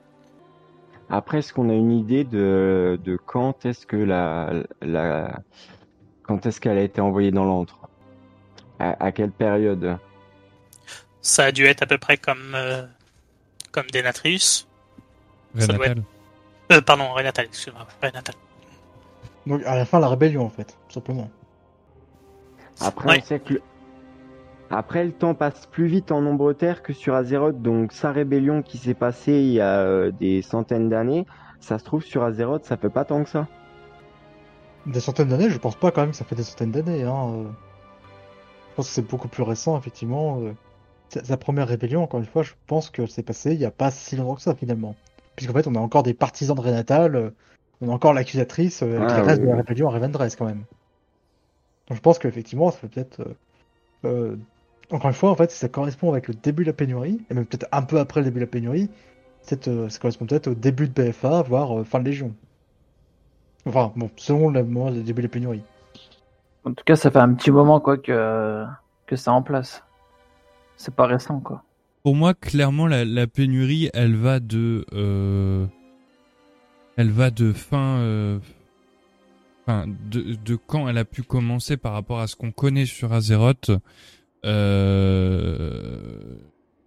Après, 1.10 1.40
est-ce 1.40 1.54
qu'on 1.54 1.70
a 1.70 1.74
une 1.74 1.92
idée 1.92 2.24
de, 2.24 3.00
de 3.04 3.16
quand 3.18 3.66
est-ce 3.66 3.86
que 3.86 3.96
la, 3.98 4.52
la 4.82 5.40
quand 6.24 6.46
est-ce 6.48 6.60
qu'elle 6.60 6.80
a 6.80 6.82
été 6.82 7.00
envoyée 7.02 7.32
dans 7.32 7.46
l'antre? 7.46 7.78
À, 8.80 9.06
à 9.06 9.12
quelle 9.12 9.32
période? 9.32 9.98
Ça 11.22 11.46
a 11.46 11.52
dû 11.52 11.66
être 11.66 11.84
à 11.84 11.86
peu 11.86 11.98
près 11.98 12.18
comme 12.18 12.54
euh, 12.56 12.84
comme 13.72 13.86
Denatrius. 13.94 14.68
Ça 15.58 15.68
doit 15.68 15.86
Renatal. 15.86 16.04
Euh, 16.72 16.82
pardon, 16.82 17.12
Renatal, 17.14 17.46
excuse-moi, 17.46 17.86
Renatal. 18.02 18.36
Donc 19.46 19.62
à 19.66 19.76
la 19.76 19.86
fin 19.86 20.00
la 20.00 20.08
rébellion 20.10 20.44
en 20.46 20.50
fait, 20.50 20.76
tout 20.88 20.94
simplement. 20.94 21.30
Après, 22.82 23.08
Ouais. 23.08 23.20
on 23.22 23.26
sait 23.26 23.40
que 23.40 23.54
le... 23.54 23.62
Après, 24.78 25.06
le 25.06 25.14
temps 25.14 25.36
passe 25.36 25.68
plus 25.68 25.88
vite 25.88 26.12
en 26.12 26.26
Ombre 26.26 26.52
Terre 26.52 26.84
que 26.84 26.92
sur 26.92 27.16
Azeroth, 27.16 27.62
donc 27.62 27.94
sa 27.94 28.12
rébellion 28.12 28.62
qui 28.62 28.78
s'est 28.78 28.94
passée 28.94 29.32
il 29.32 29.54
y 29.54 29.62
a 29.62 29.80
euh, 29.80 30.12
des 30.12 30.42
centaines 30.42 30.90
d'années, 30.90 31.26
ça 31.62 31.80
se 31.80 31.86
trouve 31.86 32.04
sur 32.04 32.24
Azeroth, 32.24 32.66
ça 32.66 32.76
fait 32.76 32.90
pas 32.90 33.06
tant 33.06 33.24
que 33.24 33.30
ça. 33.30 33.48
Des 34.86 35.00
centaines 35.00 35.30
d'années, 35.30 35.50
je 35.50 35.58
pense 35.58 35.78
pas 35.78 35.92
quand 35.92 36.02
même 36.02 36.12
que 36.12 36.18
ça 36.18 36.26
fait 36.26 36.36
des 36.36 36.44
centaines 36.44 36.72
d'années. 36.72 37.04
Hein. 37.04 37.30
euh. 37.36 37.44
Je 38.70 38.76
pense 38.76 38.90
que 38.90 38.94
c'est 38.94 39.08
beaucoup 39.08 39.30
plus 39.30 39.44
récent, 39.44 39.78
effectivement. 39.78 40.42
euh. 40.42 40.52
Sa 41.24 41.38
première 41.38 41.70
rébellion, 41.70 42.04
encore 42.04 42.20
une 42.20 42.26
fois, 42.26 42.44
je 42.44 42.52
pense 42.68 42.90
que 42.90 43.06
c'est 43.06 43.24
passé 43.24 43.54
il 43.54 43.60
y 43.62 43.66
a 43.66 43.72
pas 43.72 43.92
si 43.92 44.18
longtemps 44.18 44.36
que 44.36 44.42
ça, 44.42 44.56
finalement. 44.56 44.96
Puisqu'en 45.38 45.54
fait, 45.54 45.68
on 45.68 45.76
a 45.76 45.80
encore 45.80 46.04
des 46.04 46.14
partisans 46.14 46.56
de 46.56 46.62
Renatal, 46.62 47.32
on 47.80 47.88
a 47.88 47.94
encore 47.94 48.14
l'accusatrice 48.14 48.84
euh, 48.84 49.00
Ah, 49.02 49.08
qui 49.08 49.22
reste 49.22 49.40
oui, 49.40 49.48
de 49.48 49.52
la 49.52 49.58
rébellion 49.58 49.88
à 49.88 49.92
Revendreth, 49.92 50.36
quand 50.36 50.46
même. 50.46 50.66
Donc 51.88 51.96
je 51.96 52.02
pense 52.02 52.20
qu'effectivement, 52.20 52.72
ça 52.72 52.80
fait 52.80 52.90
peut-être... 52.90 53.26
euh, 54.04 54.36
encore 54.92 55.08
une 55.10 55.16
fois, 55.16 55.32
en 55.32 55.36
fait, 55.36 55.52
ça 55.52 55.70
correspond 55.70 56.12
avec 56.12 56.28
le 56.28 56.34
début 56.34 56.64
de 56.64 56.70
la 56.70 56.74
pénurie, 56.74 57.26
et 57.30 57.34
même 57.34 57.46
peut-être 57.46 57.68
un 57.72 57.82
peu 57.82 58.00
après 58.00 58.22
le 58.22 58.26
début 58.26 58.40
de 58.40 58.46
la 58.46 58.52
pénurie, 58.52 58.90
euh, 59.68 59.90
ça 59.90 60.00
correspond 60.00 60.26
peut-être 60.26 60.48
au 60.48 60.56
début 60.56 60.88
de 60.88 60.94
BFA, 60.94 61.42
voire 61.44 61.80
euh, 61.80 61.84
fin 61.84 62.00
de 62.00 62.06
Légion. 62.06 62.34
Enfin, 63.66 63.92
bon, 63.96 64.10
selon 64.16 64.50
le 64.50 64.64
moment 64.64 64.92
du 64.92 65.04
début 65.04 65.22
de 65.22 65.28
la 65.28 65.32
pénurie. 65.32 65.64
En 66.66 66.74
tout 66.74 66.84
cas, 66.84 66.96
ça 66.96 67.12
fait 67.12 67.20
un 67.20 67.34
petit 67.34 67.52
moment 67.52 67.80
quoi 67.80 67.98
que 67.98 68.66
que 69.06 69.16
c'est 69.16 69.30
en 69.30 69.44
place. 69.44 69.84
C'est 70.78 70.94
pas 70.94 71.06
récent 71.06 71.40
quoi. 71.40 71.64
Pour 72.04 72.16
moi, 72.16 72.34
clairement, 72.36 72.86
la, 72.86 73.06
la 73.06 73.26
pénurie, 73.26 73.90
elle 73.94 74.16
va 74.16 74.40
de, 74.40 74.86
euh, 74.94 75.66
elle 76.98 77.10
va 77.10 77.32
de 77.32 77.52
fin, 77.52 77.98
euh, 77.98 78.38
enfin, 79.66 79.86
de, 79.88 80.36
de 80.36 80.56
quand 80.56 80.88
elle 80.88 81.00
a 81.00 81.06
pu 81.06 81.24
commencer 81.24 81.78
par 81.78 81.94
rapport 81.94 82.20
à 82.20 82.28
ce 82.28 82.36
qu'on 82.36 82.52
connaît 82.52 82.86
sur 82.86 83.12
Azeroth. 83.12 83.72
Euh, 84.46 86.38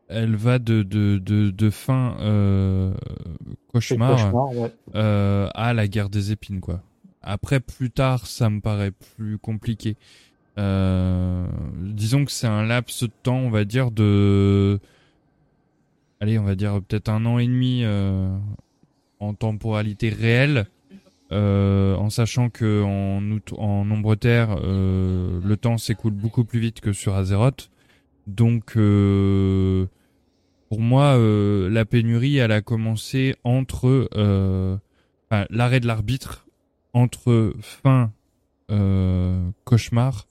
elle 0.09 0.36
va 0.36 0.59
de 0.59 0.82
de 0.82 1.18
de, 1.18 1.51
de 1.51 1.70
fin 1.70 2.16
euh, 2.20 2.94
cauchemar, 3.72 4.16
Cauchemar, 4.16 4.56
ouais. 4.56 4.72
euh, 4.94 5.48
à 5.55 5.74
la 5.74 5.86
guerre 5.89 6.09
des 6.09 6.32
épines, 6.32 6.60
quoi. 6.60 6.82
Après, 7.22 7.60
plus 7.60 7.90
tard, 7.90 8.26
ça 8.26 8.48
me 8.48 8.60
paraît 8.60 8.93
plus 9.16 9.39
compliqué. 9.39 9.97
Euh, 10.56 11.47
disons 11.80 12.24
que 12.24 12.32
c'est 12.32 12.47
un 12.47 12.64
laps 12.64 13.02
de 13.02 13.10
temps, 13.22 13.36
on 13.39 13.51
va 13.51 13.64
dire, 13.64 13.90
de... 13.90 14.80
Allez, 16.20 16.39
on 16.39 16.44
va 16.44 16.55
dire 16.55 16.80
peut-être 16.82 17.09
un 17.10 17.26
an 17.26 17.39
et 17.39 17.47
demi 17.47 17.82
euh, 17.85 18.36
en 19.20 19.35
temporalité 19.35 20.09
réelle, 20.09 20.66
euh, 21.32 21.94
en 21.96 22.10
sachant 22.10 22.48
que 22.50 22.82
en, 22.82 23.20
en 23.59 23.84
nombre 23.84 24.14
terre, 24.14 24.56
euh, 24.62 25.40
le 25.44 25.56
temps 25.56 25.78
s'écoule 25.78 26.12
beaucoup 26.14 26.44
plus 26.44 26.60
vite 26.60 26.80
que 26.80 26.92
sur 26.92 27.14
Azeroth. 27.14 27.70
Donc, 28.26 28.76
euh, 28.76 29.86
pour 30.68 30.80
moi, 30.80 31.16
euh, 31.16 31.68
la 31.70 31.84
pénurie, 31.84 32.36
elle 32.38 32.52
a 32.52 32.60
commencé 32.60 33.36
entre 33.44 34.09
euh, 34.16 34.76
enfin, 35.30 35.46
l'arrêt 35.50 35.80
de 35.80 35.86
l'arbitre, 35.86 36.46
entre 36.92 37.55
fin 37.60 38.12
euh, 38.70 39.48
cauchemar 39.64 40.26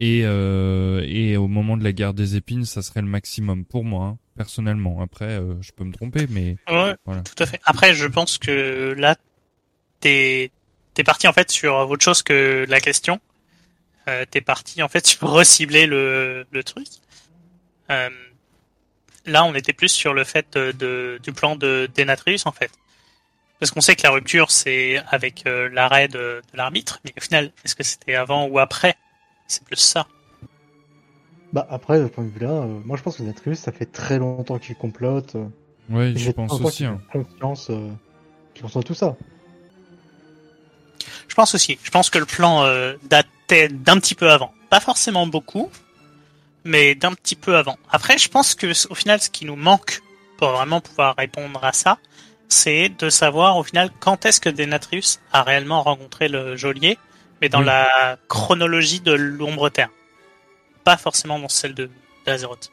et, 0.00 0.22
euh, 0.24 1.02
et 1.06 1.36
au 1.36 1.46
moment 1.48 1.76
de 1.76 1.84
la 1.84 1.92
guerre 1.92 2.14
des 2.14 2.36
épines, 2.36 2.64
ça 2.64 2.80
serait 2.82 3.02
le 3.02 3.06
maximum 3.08 3.64
pour 3.64 3.84
moi, 3.84 4.04
hein, 4.06 4.18
personnellement. 4.36 5.00
Après, 5.00 5.38
euh, 5.40 5.54
je 5.60 5.72
peux 5.72 5.84
me 5.84 5.92
tromper, 5.92 6.26
mais 6.30 6.56
Ouais, 6.70 6.94
voilà. 7.04 7.22
tout 7.22 7.42
à 7.42 7.46
fait. 7.46 7.60
Après, 7.64 7.94
je 7.94 8.06
pense 8.06 8.38
que 8.38 8.94
là, 8.98 9.16
t'es 10.00 10.50
t'es 10.94 11.04
parti 11.04 11.28
en 11.28 11.32
fait 11.32 11.50
sur 11.50 11.74
autre 11.76 12.02
chose 12.04 12.22
que 12.22 12.64
la 12.68 12.80
question. 12.80 13.20
Euh, 14.08 14.24
t'es 14.30 14.40
parti 14.40 14.82
en 14.82 14.88
fait 14.88 15.06
sur 15.12 15.28
recibler 15.30 15.86
le, 15.86 16.46
le 16.50 16.64
truc. 16.64 16.86
Euh, 17.90 18.08
là, 19.26 19.44
on 19.44 19.54
était 19.54 19.72
plus 19.72 19.88
sur 19.88 20.14
le 20.14 20.24
fait 20.24 20.46
de, 20.54 20.72
de- 20.72 21.20
du 21.22 21.32
plan 21.32 21.56
de 21.56 21.88
Denatrius 21.94 22.46
en 22.46 22.52
fait. 22.52 22.70
Parce 23.58 23.70
qu'on 23.72 23.80
sait 23.80 23.96
que 23.96 24.02
la 24.02 24.10
rupture 24.10 24.50
c'est 24.50 24.98
avec 25.08 25.46
euh, 25.46 25.68
l'arrêt 25.70 26.08
de, 26.08 26.42
de 26.52 26.56
l'arbitre, 26.56 27.00
mais 27.04 27.12
au 27.16 27.20
final, 27.20 27.52
est-ce 27.64 27.74
que 27.74 27.82
c'était 27.82 28.14
avant 28.14 28.46
ou 28.46 28.58
après? 28.58 28.94
C'est 29.48 29.64
plus 29.64 29.76
ça. 29.76 30.06
Bah 31.52 31.66
après, 31.70 31.98
de 32.00 32.06
ce 32.06 32.10
point 32.12 32.24
de 32.24 32.30
vue-là, 32.30 32.50
euh, 32.50 32.80
moi 32.84 32.96
je 32.96 33.02
pense 33.02 33.16
que 33.16 33.22
Denatrius, 33.22 33.58
ça 33.58 33.72
fait 33.72 33.86
très 33.86 34.18
longtemps 34.18 34.58
qu'il 34.58 34.74
complote. 34.76 35.36
euh, 35.36 35.46
Ouais, 35.88 36.12
je 36.12 36.18
j'ai 36.18 36.32
pense 36.32 36.60
aussi. 36.60 36.84
hein. 36.84 37.00
a 37.08 37.12
confiance, 37.12 37.70
euh, 37.70 37.88
tout 38.54 38.94
ça. 38.94 39.16
Je 41.28 41.34
pense 41.34 41.54
aussi. 41.54 41.78
Je 41.82 41.90
pense 41.90 42.10
que 42.10 42.18
le 42.18 42.26
plan 42.26 42.64
euh, 42.64 42.94
datait 43.04 43.68
d'un 43.68 43.98
petit 43.98 44.14
peu 44.14 44.30
avant. 44.30 44.52
Pas 44.70 44.80
forcément 44.80 45.26
beaucoup, 45.26 45.70
mais 46.64 46.94
d'un 46.94 47.12
petit 47.12 47.36
peu 47.36 47.56
avant. 47.56 47.78
Après, 47.90 48.18
je 48.18 48.28
pense 48.28 48.54
que 48.54 48.72
au 48.90 48.94
final, 48.94 49.20
ce 49.20 49.30
qui 49.30 49.44
nous 49.44 49.56
manque 49.56 50.02
pour 50.38 50.50
vraiment 50.50 50.80
pouvoir 50.80 51.16
répondre 51.16 51.62
à 51.64 51.72
ça, 51.72 51.98
c'est 52.48 52.90
de 52.90 53.10
savoir 53.10 53.56
au 53.56 53.64
final 53.64 53.90
quand 54.00 54.24
est-ce 54.24 54.40
que 54.40 54.48
Denatrius 54.48 55.20
a 55.32 55.42
réellement 55.42 55.82
rencontré 55.82 56.28
le 56.28 56.56
geôlier, 56.56 56.98
mais 57.40 57.48
dans 57.48 57.60
la 57.60 58.18
chronologie 58.28 59.00
de 59.00 59.12
l'ombre 59.12 59.68
terre. 59.68 59.90
Pas 60.84 60.96
forcément 60.96 61.38
dans 61.38 61.48
celle 61.48 61.74
de 61.74 61.90
d'Azeroth. 62.24 62.70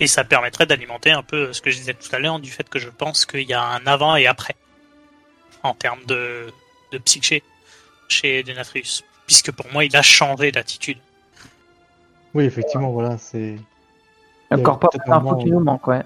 Et 0.00 0.06
ça 0.06 0.24
permettrait 0.24 0.66
d'alimenter 0.66 1.12
un 1.12 1.22
peu 1.22 1.52
ce 1.52 1.62
que 1.62 1.70
je 1.70 1.76
disais 1.76 1.94
tout 1.94 2.14
à 2.14 2.18
l'heure 2.18 2.40
du 2.40 2.50
fait 2.50 2.68
que 2.68 2.78
je 2.78 2.88
pense 2.90 3.24
qu'il 3.26 3.48
y 3.48 3.54
a 3.54 3.62
un 3.62 3.86
avant 3.86 4.16
et 4.16 4.26
après 4.26 4.56
en 5.64 5.74
termes 5.74 6.04
de, 6.06 6.46
de 6.92 6.98
psyché 6.98 7.42
chez 8.08 8.44
Denatrius. 8.44 9.02
Puisque 9.26 9.50
pour 9.50 9.66
moi, 9.72 9.84
il 9.84 9.96
a 9.96 10.02
changé 10.02 10.52
d'attitude. 10.52 10.98
Oui, 12.34 12.44
effectivement, 12.44 12.92
voilà, 12.92 13.18
c'est. 13.18 13.56
Encore 14.50 14.78
pas 14.78 14.90
moment 15.08 15.36
qui 15.36 15.50
nous 15.50 15.60
manquent, 15.60 15.88
ouais. 15.88 16.02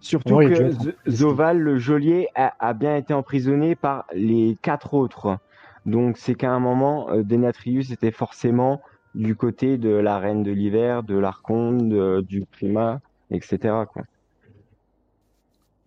Surtout 0.00 0.38
que 0.38 0.70
Zoval, 1.10 1.58
le 1.58 1.78
geôlier, 1.78 2.28
a, 2.36 2.54
a 2.60 2.72
bien 2.72 2.96
été 2.96 3.12
emprisonné 3.14 3.74
par 3.74 4.04
les 4.12 4.56
quatre 4.62 4.94
autres. 4.94 5.38
Donc 5.86 6.18
c'est 6.18 6.34
qu'à 6.34 6.50
un 6.50 6.60
moment, 6.60 7.10
euh, 7.10 7.22
Denatrius 7.24 7.90
était 7.90 8.12
forcément 8.12 8.80
du 9.14 9.34
côté 9.34 9.78
de 9.78 9.90
la 9.90 10.18
Reine 10.18 10.42
de 10.44 10.52
l'Hiver, 10.52 11.02
de 11.02 11.18
l'Arconte, 11.18 11.88
du 12.22 12.44
Primat, 12.44 13.00
etc. 13.30 13.58
Quoi. 13.92 14.04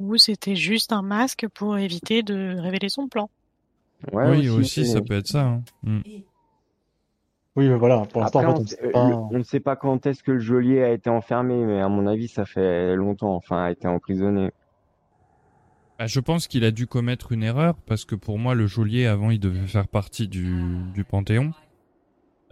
Ou 0.02 0.18
c'était 0.18 0.56
juste 0.56 0.91
un 0.94 1.03
masque 1.03 1.45
pour 1.53 1.78
éviter 1.78 2.23
de 2.23 2.56
révéler 2.60 2.90
son 2.90 3.07
plan. 3.07 3.30
Ouais, 4.11 4.32
oui, 4.32 4.49
aussi, 4.49 4.86
ça 4.86 5.02
peut 5.02 5.14
être 5.14 5.28
ça. 5.28 5.45
hein. 5.45 5.64
Mm. 5.84 5.99
Oui, 7.56 7.68
mais 7.68 7.76
voilà, 7.78 8.06
pour 8.06 8.22
l'instant, 8.22 8.40
Après, 8.40 8.52
en 8.53 8.65
fait, 8.65 8.80
on, 8.95 9.30
pas. 9.30 9.38
ne 9.38 9.44
sait 9.44 9.60
pas 9.60 9.76
quand 9.76 10.06
est-ce 10.06 10.23
que 10.23 10.32
le 10.32 10.40
geôlier 10.40 10.82
a 10.82 10.91
été 10.91 11.10
enfermé, 11.10 11.56
mais 11.65 11.82
à 11.82 11.90
mon 11.90 12.07
avis, 12.07 12.28
ça 12.28 12.45
fait 12.45 12.95
longtemps. 12.95 13.36
Enfin, 13.36 13.65
a 13.65 13.72
été 13.72 13.88
emprisonné. 13.88 14.52
Bah, 15.99 16.07
je 16.07 16.19
pense 16.19 16.48
qu'il 16.48 16.64
a 16.64 16.72
dû 16.72 16.88
commettre 16.88 17.32
une 17.32 17.44
erreur 17.44 17.76
parce 17.86 18.06
que 18.06 18.15
pour 18.15 18.40
moi, 18.40 18.56
le 18.56 18.65
geôlier 18.68 19.06
avant, 19.06 19.30
il 19.30 19.40
devait 19.40 19.68
faire 19.68 19.88
partie 19.88 20.28
du, 20.28 20.64
du 20.95 21.03
Panthéon. 21.03 21.52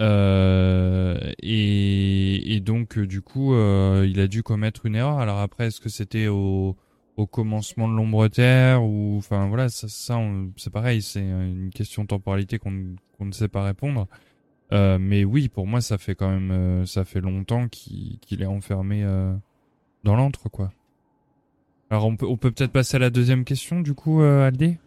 Euh, 0.02 1.18
et, 1.42 2.56
et 2.56 2.60
donc, 2.60 2.98
euh, 2.98 3.08
du 3.08 3.22
coup, 3.22 3.54
euh, 3.54 4.06
il 4.08 4.20
a 4.20 4.28
dû 4.28 4.44
commettre 4.44 4.86
une 4.86 4.96
erreur. 4.96 5.20
Alors 5.20 5.40
après, 5.40 5.68
est-ce 5.68 5.82
que 5.82 5.90
c'était 5.90 6.28
au, 6.28 6.76
au 7.20 7.28
commencement 7.28 7.88
de 7.90 7.94
l'ombre 7.94 8.28
terre 8.30 8.84
ou, 8.84 9.16
enfin 9.18 9.48
voilà, 9.50 9.68
ça, 9.70 9.88
c'est 10.56 10.72
pareil, 10.72 11.02
c'est 11.02 11.22
une 11.22 11.70
question 11.74 12.04
de 12.04 12.08
temporalité 12.08 12.60
qu'on 12.60 12.72
ne- 12.72 13.32
sait 13.32 13.50
pas 13.50 13.64
répondre. 13.64 14.08
Euh, 14.72 14.98
mais 15.00 15.26
oui, 15.26 15.50
pour 15.50 15.68
moi, 15.68 15.82
ça 15.82 15.98
fait 15.98 16.16
quand 16.16 16.30
même, 16.30 16.52
euh, 16.52 16.86
ça 16.86 17.04
fait 17.04 17.20
longtemps 17.20 17.68
qu'il 17.68 18.20
est 18.42 18.46
enfermé 18.46 19.04
euh, 19.04 19.34
dans 20.04 20.16
l'antre, 20.16 20.48
quoi. 20.50 20.72
Alors 21.90 22.06
on 22.06 22.16
peut 22.16 22.28
on 22.28 22.38
peut 22.38 22.52
peut-être 22.52 22.72
passer 22.72 22.98
à 22.98 23.00
la 23.00 23.10
deuxième 23.10 23.44
question 23.44 23.82
du 23.82 23.96
coup, 23.96 24.22
Aldé? 24.22 24.78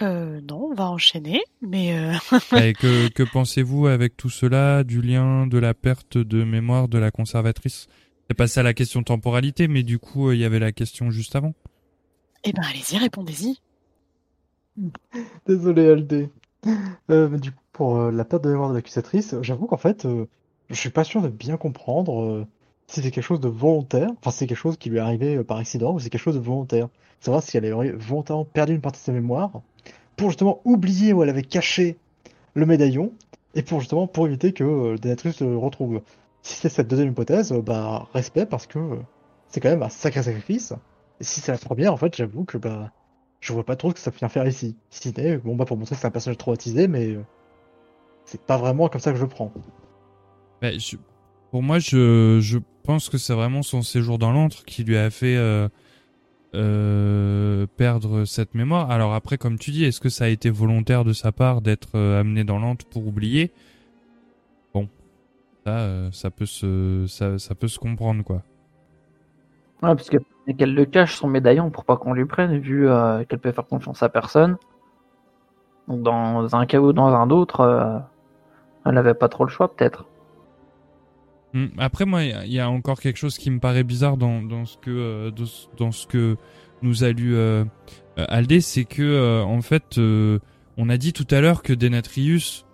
Euh, 0.00 0.40
non, 0.48 0.68
on 0.70 0.74
va 0.74 0.88
enchaîner, 0.88 1.42
mais 1.60 1.98
euh, 1.98 2.12
Et 2.56 2.72
que 2.72 3.08
que 3.08 3.22
pensez-vous 3.24 3.86
avec 3.86 4.16
tout 4.16 4.30
cela? 4.30 4.84
Du 4.84 5.02
lien 5.02 5.46
de 5.46 5.58
la 5.58 5.74
perte 5.74 6.16
de 6.16 6.44
mémoire 6.44 6.88
de 6.88 6.98
la 6.98 7.10
conservatrice? 7.10 7.86
C'est 8.30 8.34
passé 8.36 8.60
à 8.60 8.62
la 8.62 8.74
question 8.74 9.02
temporalité, 9.02 9.66
mais 9.66 9.82
du 9.82 9.98
coup 9.98 10.28
euh, 10.28 10.36
il 10.36 10.40
y 10.40 10.44
avait 10.44 10.60
la 10.60 10.70
question 10.70 11.10
juste 11.10 11.34
avant. 11.34 11.52
eh 12.44 12.52
ben 12.52 12.62
allez-y, 12.62 12.96
répondez-y. 12.96 13.58
Désolé, 15.46 15.88
Aldé. 15.88 16.30
Euh, 17.10 17.28
mais 17.28 17.38
du 17.40 17.50
coup, 17.50 17.58
pour 17.72 17.96
euh, 17.96 18.12
la 18.12 18.24
perte 18.24 18.44
de 18.44 18.50
mémoire 18.50 18.68
de 18.70 18.74
l'accusatrice, 18.76 19.34
j'avoue 19.42 19.66
qu'en 19.66 19.76
fait, 19.78 20.04
euh, 20.06 20.26
je 20.68 20.76
suis 20.76 20.90
pas 20.90 21.02
sûr 21.02 21.22
de 21.22 21.28
bien 21.28 21.56
comprendre 21.56 22.22
euh, 22.22 22.46
si 22.86 22.96
c'était 23.00 23.10
quelque 23.10 23.24
chose 23.24 23.40
de 23.40 23.48
volontaire, 23.48 24.10
enfin, 24.20 24.30
si 24.30 24.38
c'est 24.38 24.46
quelque 24.46 24.58
chose 24.58 24.76
qui 24.76 24.90
lui 24.90 24.98
est 24.98 25.00
arrivé 25.00 25.34
euh, 25.36 25.42
par 25.42 25.56
accident 25.56 25.92
ou 25.94 25.98
si 25.98 26.04
c'est 26.04 26.10
quelque 26.10 26.20
chose 26.22 26.36
de 26.36 26.40
volontaire. 26.40 26.88
Savoir 27.20 27.42
si 27.42 27.56
elle 27.56 27.64
avait 27.64 27.90
volontairement 27.92 28.44
perdu 28.44 28.74
une 28.74 28.80
partie 28.80 29.00
de 29.00 29.04
sa 29.06 29.12
mémoire 29.12 29.60
pour 30.16 30.30
justement 30.30 30.60
oublier 30.64 31.12
où 31.12 31.24
elle 31.24 31.30
avait 31.30 31.42
caché 31.42 31.96
le 32.54 32.64
médaillon 32.64 33.12
et 33.56 33.62
pour 33.62 33.80
justement 33.80 34.06
pour 34.06 34.28
éviter 34.28 34.52
que 34.52 34.62
euh, 34.62 34.96
Denatrius 34.98 35.40
le 35.40 35.56
retrouve. 35.56 36.00
Si 36.42 36.54
c'est 36.54 36.68
cette 36.68 36.88
deuxième 36.88 37.10
hypothèse, 37.10 37.52
euh, 37.52 37.60
bah 37.60 38.08
respect 38.14 38.46
parce 38.46 38.66
que 38.66 38.78
euh, 38.78 38.96
c'est 39.48 39.60
quand 39.60 39.68
même 39.68 39.82
un 39.82 39.88
sacré 39.88 40.22
sacrifice. 40.22 40.72
Et 41.20 41.24
si 41.24 41.40
c'est 41.40 41.52
la 41.52 41.58
première, 41.58 41.92
en 41.92 41.96
fait, 41.96 42.16
j'avoue 42.16 42.44
que 42.44 42.56
bah 42.58 42.92
je 43.40 43.52
vois 43.52 43.64
pas 43.64 43.76
trop 43.76 43.90
ce 43.90 43.94
que 43.94 44.00
ça 44.00 44.10
vient 44.10 44.28
faire 44.28 44.46
ici. 44.46 44.76
Si 44.90 45.12
bon 45.44 45.56
bah 45.56 45.64
pour 45.64 45.76
montrer 45.76 45.94
que 45.94 46.00
c'est 46.00 46.06
un 46.06 46.10
personnage 46.10 46.38
traumatisé, 46.38 46.88
mais 46.88 47.08
euh, 47.08 47.24
c'est 48.24 48.40
pas 48.40 48.56
vraiment 48.56 48.88
comme 48.88 49.00
ça 49.00 49.12
que 49.12 49.18
je 49.18 49.22
le 49.22 49.28
prends. 49.28 49.52
Bah, 50.62 50.68
pour 51.50 51.62
moi, 51.62 51.78
je 51.78 52.38
je 52.40 52.58
pense 52.84 53.08
que 53.08 53.18
c'est 53.18 53.34
vraiment 53.34 53.62
son 53.62 53.82
séjour 53.82 54.18
dans 54.18 54.32
l'antre 54.32 54.64
qui 54.64 54.84
lui 54.84 54.96
a 54.96 55.10
fait 55.10 55.36
perdre 56.52 58.24
cette 58.24 58.54
mémoire. 58.54 58.90
Alors 58.90 59.12
après, 59.14 59.36
comme 59.36 59.58
tu 59.58 59.72
dis, 59.72 59.84
est-ce 59.84 60.00
que 60.00 60.08
ça 60.08 60.24
a 60.24 60.28
été 60.28 60.48
volontaire 60.48 61.04
de 61.04 61.12
sa 61.12 61.32
part 61.32 61.60
d'être 61.60 61.98
amené 61.98 62.44
dans 62.44 62.58
l'antre 62.58 62.86
pour 62.86 63.06
oublier? 63.06 63.52
Ça, 65.70 65.78
euh, 65.78 66.08
ça 66.12 66.30
peut 66.30 66.46
se 66.46 67.04
ça, 67.06 67.38
ça 67.38 67.54
peut 67.54 67.68
se 67.68 67.78
comprendre 67.78 68.24
quoi. 68.24 68.42
Ouais, 69.82 69.94
parce 69.94 70.10
qu'elle 70.10 70.74
le 70.74 70.84
cache 70.84 71.14
son 71.16 71.28
médaillon 71.28 71.70
pour 71.70 71.84
pas 71.84 71.96
qu'on 71.96 72.12
lui 72.12 72.26
prenne, 72.26 72.58
vu 72.58 72.88
euh, 72.88 73.24
qu'elle 73.24 73.38
peut 73.38 73.52
faire 73.52 73.66
confiance 73.66 74.02
à 74.02 74.08
personne. 74.08 74.56
Donc 75.88 76.02
dans 76.02 76.54
un 76.54 76.66
cas 76.66 76.78
ou 76.80 76.92
dans 76.92 77.06
un 77.08 77.30
autre, 77.30 77.60
euh, 77.60 77.98
elle 78.84 78.98
avait 78.98 79.14
pas 79.14 79.28
trop 79.28 79.44
le 79.44 79.50
choix 79.50 79.74
peut-être. 79.74 80.06
Hmm, 81.54 81.66
Après, 81.78 82.04
moi, 82.04 82.22
il 82.22 82.52
y 82.52 82.60
a- 82.60 82.70
encore 82.70 83.00
quelque 83.00 83.16
chose 83.16 83.36
qui 83.38 83.50
me 83.50 83.58
paraît 83.58 83.82
bizarre 83.84 84.16
dans, 84.16 84.42
dans 84.42 84.64
ce 84.66 84.76
que 84.78 85.30
dans 85.76 85.90
ce- 85.92 86.06
que 86.06 86.36
nous 86.82 87.02
a 87.04 87.10
lu 87.10 87.36
Aldé, 88.16 88.60
c'est 88.60 88.84
que 88.84 89.42
en 89.42 89.60
fait, 89.62 89.98
on 89.98 90.88
a 90.88 90.96
dit 90.96 91.12
tout 91.12 91.26
à 91.30 91.40
l'heure 91.40 91.62
que 91.62 91.72
Denatrius 91.72 92.66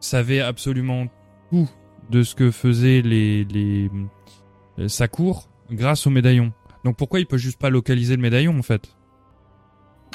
savait 0.00 0.40
absolument 0.40 1.06
tout 1.50 1.68
de 2.12 2.22
ce 2.22 2.34
que 2.36 2.50
faisaient 2.52 3.02
les 3.02 3.44
les 3.44 3.90
euh, 4.78 4.86
sa 4.88 5.08
cour 5.08 5.48
grâce 5.70 6.06
au 6.06 6.10
médaillon. 6.10 6.52
Donc 6.84 6.96
pourquoi 6.96 7.18
il 7.20 7.26
peut 7.26 7.38
juste 7.38 7.58
pas 7.58 7.70
localiser 7.70 8.14
le 8.16 8.22
médaillon 8.22 8.56
en 8.58 8.62
fait? 8.62 8.94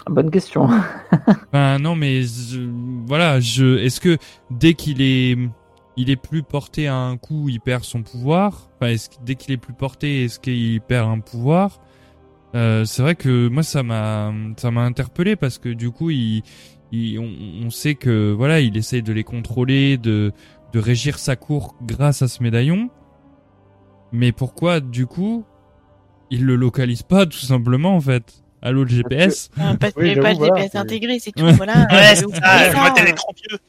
Bonne 0.09 0.31
question. 0.31 0.69
Enfin 1.47 1.79
non 1.79 1.95
mais 1.95 2.21
je- 2.23 2.69
voilà, 3.05 3.39
je 3.39 3.77
est-ce 3.79 3.99
que 3.99 4.17
dès 4.51 4.73
qu'il 4.73 5.01
est 5.01 5.37
il 5.99 6.09
est 6.11 6.15
plus 6.15 6.43
porté 6.43 6.87
à 6.87 6.95
un 6.95 7.17
coup, 7.17 7.49
il 7.49 7.59
perd 7.59 7.83
son 7.83 8.03
pouvoir? 8.03 8.69
Enfin 8.79 8.95
dès 9.25 9.35
qu'il 9.35 9.53
est 9.53 9.57
plus 9.57 9.73
porté, 9.73 10.23
est-ce 10.25 10.39
qu'il 10.39 10.79
perd 10.81 11.09
un 11.09 11.19
pouvoir? 11.19 11.81
Euh, 12.55 12.85
c'est 12.85 13.01
vrai 13.01 13.15
que 13.15 13.47
moi 13.49 13.63
ça 13.63 13.83
m'a 13.83 14.33
ça 14.57 14.71
m'a 14.71 14.81
interpellé 14.83 15.35
parce 15.35 15.57
que 15.57 15.69
du 15.69 15.89
coup 15.91 16.09
il, 16.11 16.43
il- 16.91 17.19
on, 17.19 17.65
on 17.65 17.69
sait 17.69 17.95
que 17.95 18.31
voilà, 18.31 18.61
il 18.61 18.77
essaye 18.77 19.01
de 19.03 19.11
les 19.11 19.23
contrôler, 19.25 19.97
de 19.97 20.31
de 20.73 20.79
régir 20.79 21.17
sa 21.19 21.35
cour 21.35 21.75
grâce 21.81 22.21
à 22.21 22.27
ce 22.27 22.41
médaillon. 22.43 22.89
Mais 24.11 24.31
pourquoi 24.31 24.79
du 24.79 25.05
coup 25.05 25.45
il 26.29 26.45
le 26.45 26.55
localise 26.55 27.03
pas 27.03 27.25
tout 27.25 27.37
simplement 27.39 27.95
en 27.95 28.01
fait 28.01 28.43
à 28.61 28.71
l'autre 28.71 28.91
GPS 28.91 29.49
Ah, 29.57 29.75
parce 29.79 29.93
qu'il 29.93 30.03
Oui, 30.03 30.15
pas 30.15 30.31
le 30.33 30.37
voilà, 30.37 30.55
GPS 30.55 30.75
intégré, 30.75 31.19
c'est 31.19 31.31
tout. 31.31 31.45
Ouais. 31.45 31.53
Voilà. 31.53 31.73
Ouais, 31.91 32.11
Euh, 32.11 32.15
c'est 32.15 32.35
ça, 32.41 32.67
le 32.67 32.73
ça. 32.75 32.89
modèle 32.89 33.07
est 33.09 33.13
trop 33.13 33.33
vieux. 33.49 33.59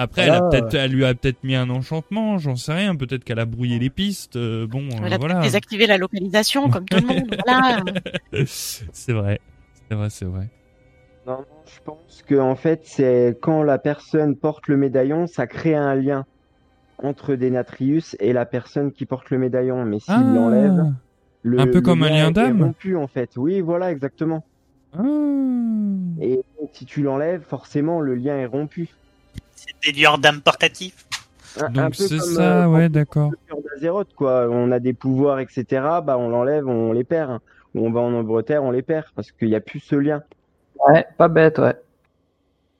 Après, 0.00 0.22
elle, 0.22 0.30
a 0.30 0.42
peut-être, 0.42 0.74
elle 0.74 0.92
lui 0.92 1.04
a 1.04 1.12
peut-être 1.14 1.42
mis 1.42 1.56
un 1.56 1.68
enchantement, 1.70 2.38
j'en 2.38 2.54
sais 2.54 2.72
rien. 2.72 2.94
Peut-être 2.94 3.24
qu'elle 3.24 3.40
a 3.40 3.46
brouillé 3.46 3.80
les 3.80 3.90
pistes. 3.90 4.36
euh, 4.36 4.64
bon, 4.68 4.84
euh, 4.84 5.00
Elle 5.04 5.12
a 5.12 5.18
voilà. 5.18 5.34
peut-être 5.34 5.42
désactivé 5.44 5.86
la 5.88 5.98
localisation, 5.98 6.68
comme 6.70 6.84
tout 6.84 6.98
le 7.00 7.06
monde. 7.06 7.34
Voilà. 7.44 7.80
c'est 8.46 9.12
vrai, 9.12 9.40
c'est 9.88 9.96
vrai, 9.96 10.10
c'est 10.10 10.24
vrai. 10.26 10.48
Non, 11.28 11.36
non, 11.40 11.44
je 11.66 11.78
pense 11.84 12.22
que 12.26 12.34
en 12.36 12.56
fait, 12.56 12.80
c'est 12.84 13.36
quand 13.42 13.62
la 13.62 13.76
personne 13.78 14.34
porte 14.34 14.66
le 14.68 14.78
médaillon, 14.78 15.26
ça 15.26 15.46
crée 15.46 15.74
un 15.74 15.94
lien 15.94 16.24
entre 17.02 17.34
Denatrius 17.34 18.16
et 18.18 18.32
la 18.32 18.46
personne 18.46 18.92
qui 18.92 19.04
porte 19.04 19.28
le 19.28 19.36
médaillon. 19.36 19.84
Mais 19.84 20.00
s'il 20.00 20.14
l'enlève, 20.34 20.90
le, 21.42 21.58
Ah. 21.58 21.62
Un 21.62 21.66
peu 21.66 21.74
le 21.74 21.80
comme 21.82 22.02
un 22.02 22.08
lien 22.08 22.28
est 22.28 22.32
d'âme 22.32 22.62
rompu 22.62 22.96
en 22.96 23.06
fait. 23.08 23.32
Oui, 23.36 23.60
voilà, 23.60 23.90
exactement. 23.92 24.42
Ah. 24.98 25.02
Et 26.22 26.40
si 26.72 26.86
tu 26.86 27.02
l'enlèves, 27.02 27.42
forcément 27.42 28.00
le 28.00 28.14
lien 28.14 28.36
est 28.38 28.46
rompu. 28.46 28.88
C'est 29.54 29.74
des 29.84 29.98
lueurs 29.98 30.16
d'âme 30.18 30.40
portatifs. 30.40 31.06
Un- 31.60 31.68
Donc 31.68 31.94
c'est 31.94 32.18
ça, 32.18 32.64
euh, 32.64 32.68
ouais, 32.68 32.88
d'accord. 32.88 33.32
quoi. 34.16 34.48
On 34.50 34.70
a 34.72 34.78
des 34.78 34.94
pouvoirs, 34.94 35.40
etc. 35.40 35.64
Bah, 36.04 36.16
on 36.18 36.30
l'enlève, 36.30 36.66
on 36.66 36.92
les 36.92 37.04
perd. 37.04 37.40
Ou 37.74 37.86
on 37.86 37.90
va 37.92 38.00
en 38.00 38.14
Angleterre, 38.14 38.64
on 38.64 38.70
les 38.70 38.80
perd 38.82 39.04
parce 39.14 39.30
qu'il 39.30 39.48
n'y 39.48 39.54
a 39.54 39.60
plus 39.60 39.80
ce 39.80 39.94
lien. 39.94 40.22
Ouais, 40.86 41.06
pas 41.16 41.28
bête, 41.28 41.58
ouais. 41.58 41.76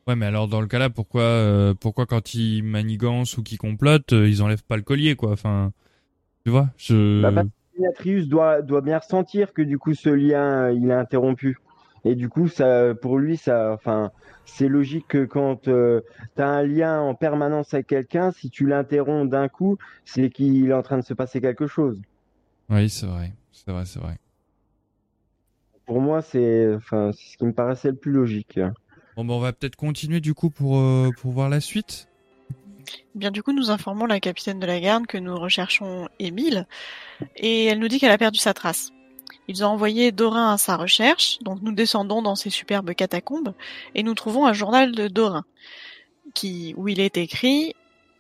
Ouais, 0.07 0.16
mais 0.16 0.27
alors 0.27 0.49
dans 0.49 0.62
le 0.62 0.66
cas 0.66 0.79
là, 0.79 0.89
pourquoi, 0.89 1.20
euh, 1.23 1.75
pourquoi 1.75 2.07
quand 2.07 2.35
ils 2.35 2.62
manigancent 2.62 3.37
ou 3.37 3.43
qu'ils 3.43 3.59
complotent, 3.59 4.15
euh, 4.15 4.29
ils 4.29 4.43
enlèvent 4.43 4.65
pas 4.65 4.77
le 4.77 4.83
collier, 4.83 5.16
quoi? 5.16 5.33
Enfin, 5.33 5.73
tu 6.45 6.51
vois, 6.51 6.69
je. 6.79 7.23
Bah, 7.23 7.31
parce 7.35 7.47
que 7.47 7.79
Denatrius 7.79 8.27
doit, 8.27 8.62
doit 8.62 8.81
bien 8.81 8.99
ressentir 8.99 9.53
que 9.53 9.61
du 9.61 9.79
coup 9.79 9.95
ce 9.95 10.09
lien 10.09 10.65
euh, 10.65 10.73
il 10.73 10.89
est 10.89 10.95
interrompu. 10.95 11.59
Et 12.05 12.15
du 12.15 12.29
coup, 12.31 12.49
ça, 12.49 12.95
pour 12.95 13.19
lui, 13.19 13.37
ça, 13.37 13.73
enfin, 13.75 14.11
c'est 14.47 14.69
logique 14.69 15.09
que 15.09 15.25
quand 15.25 15.62
tu 15.65 15.70
as 15.70 16.49
un 16.49 16.62
lien 16.62 17.01
en 17.01 17.15
permanence 17.15 17.75
avec 17.75 17.89
quelqu'un, 17.89 18.31
si 18.31 18.49
tu 18.51 18.66
l'interromps 18.66 19.29
d'un 19.29 19.49
coup, 19.49 19.77
c'est 20.07 20.31
qu'il 20.31 20.70
est 20.70 20.73
en 20.73 20.83
train 20.83 20.97
de 20.97 21.05
se 21.05 21.12
passer 21.12 21.41
quelque 21.41 21.66
chose. 21.66 22.01
Oui, 22.70 22.89
c'est 22.89 23.07
vrai, 23.07 23.33
c'est 23.53 23.70
vrai, 23.70 23.85
c'est 23.85 23.99
vrai. 23.99 24.16
Pour 25.89 26.02
moi, 26.02 26.20
c'est, 26.20 26.74
enfin, 26.74 27.12
ce 27.12 27.39
qui 27.39 27.47
me 27.47 27.55
paraissait 27.55 27.89
le 27.89 27.97
plus 27.97 28.12
logique. 28.12 28.60
Bon, 29.16 29.24
bah, 29.24 29.32
on 29.32 29.40
va 29.40 29.55
peut-être 29.55 29.74
continuer 29.74 30.20
du 30.20 30.35
coup 30.35 30.51
pour 30.51 30.77
euh, 30.77 31.09
pour 31.16 31.32
voir 31.32 31.48
la 31.48 31.60
suite. 31.60 32.09
Bien 33.15 33.31
du 33.31 33.43
coup, 33.43 33.55
nous 33.55 33.70
informons 33.70 34.05
la 34.05 34.20
capitaine 34.20 34.60
de 34.60 34.66
la 34.66 34.81
garde 34.81 35.06
que 35.06 35.16
nous 35.16 35.35
recherchons 35.35 36.06
Émile, 36.19 36.66
et 37.36 37.65
elle 37.65 37.78
nous 37.78 37.89
dit 37.89 37.98
qu'elle 37.98 38.10
a 38.10 38.19
perdu 38.19 38.39
sa 38.39 38.52
trace. 38.52 38.93
Ils 39.48 39.65
ont 39.65 39.69
envoyé 39.69 40.12
Dorin 40.12 40.52
à 40.52 40.59
sa 40.59 40.77
recherche, 40.77 41.39
donc 41.40 41.62
nous 41.62 41.73
descendons 41.73 42.20
dans 42.20 42.36
ces 42.36 42.51
superbes 42.51 42.93
catacombes, 42.93 43.55
et 43.94 44.02
nous 44.02 44.15
trouvons 44.15 44.44
un 44.44 44.52
journal 44.52 44.93
de 44.93 45.09
Dorin, 45.09 45.47
qui, 46.35 46.74
où 46.77 46.89
il 46.89 47.01
est 47.01 47.16
écrit 47.16 47.74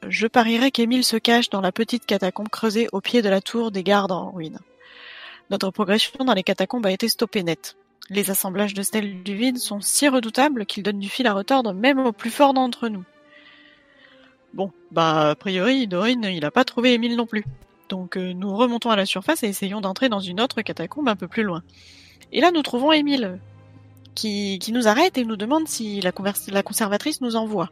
Je 0.06 0.26
parierais 0.26 0.70
qu'Émile 0.70 1.04
se 1.04 1.18
cache 1.18 1.50
dans 1.50 1.60
la 1.60 1.70
petite 1.70 2.06
catacombe 2.06 2.48
creusée 2.48 2.88
au 2.92 3.02
pied 3.02 3.20
de 3.20 3.28
la 3.28 3.42
tour 3.42 3.70
des 3.70 3.82
gardes 3.82 4.12
en 4.12 4.30
ruine. 4.30 4.58
Notre 5.50 5.70
progression 5.70 6.24
dans 6.24 6.34
les 6.34 6.42
catacombes 6.42 6.86
a 6.86 6.90
été 6.90 7.08
stoppée 7.08 7.42
net. 7.42 7.76
Les 8.10 8.30
assemblages 8.30 8.74
de 8.74 8.82
stèles 8.82 9.22
du 9.22 9.34
vide 9.34 9.58
sont 9.58 9.80
si 9.80 10.08
redoutables 10.08 10.66
qu'ils 10.66 10.82
donnent 10.82 10.98
du 10.98 11.08
fil 11.08 11.26
à 11.26 11.32
retordre 11.32 11.72
même 11.72 11.98
aux 11.98 12.12
plus 12.12 12.30
forts 12.30 12.54
d'entre 12.54 12.88
nous. 12.88 13.04
Bon, 14.54 14.72
bah 14.90 15.30
a 15.30 15.34
priori, 15.34 15.86
Dorin, 15.86 16.22
il 16.22 16.44
a 16.44 16.50
pas 16.50 16.64
trouvé 16.64 16.94
Émile 16.94 17.16
non 17.16 17.26
plus. 17.26 17.44
Donc 17.88 18.16
euh, 18.16 18.32
nous 18.32 18.54
remontons 18.54 18.90
à 18.90 18.96
la 18.96 19.06
surface 19.06 19.42
et 19.42 19.48
essayons 19.48 19.80
d'entrer 19.80 20.08
dans 20.08 20.20
une 20.20 20.40
autre 20.40 20.62
catacombe 20.62 21.08
un 21.08 21.16
peu 21.16 21.28
plus 21.28 21.42
loin. 21.42 21.62
Et 22.32 22.40
là, 22.40 22.50
nous 22.50 22.62
trouvons 22.62 22.92
Émile, 22.92 23.38
qui, 24.14 24.58
qui 24.58 24.72
nous 24.72 24.88
arrête 24.88 25.16
et 25.16 25.24
nous 25.24 25.36
demande 25.36 25.66
si 25.68 26.00
la 26.00 26.12
conservatrice 26.62 27.20
nous 27.20 27.36
envoie. 27.36 27.70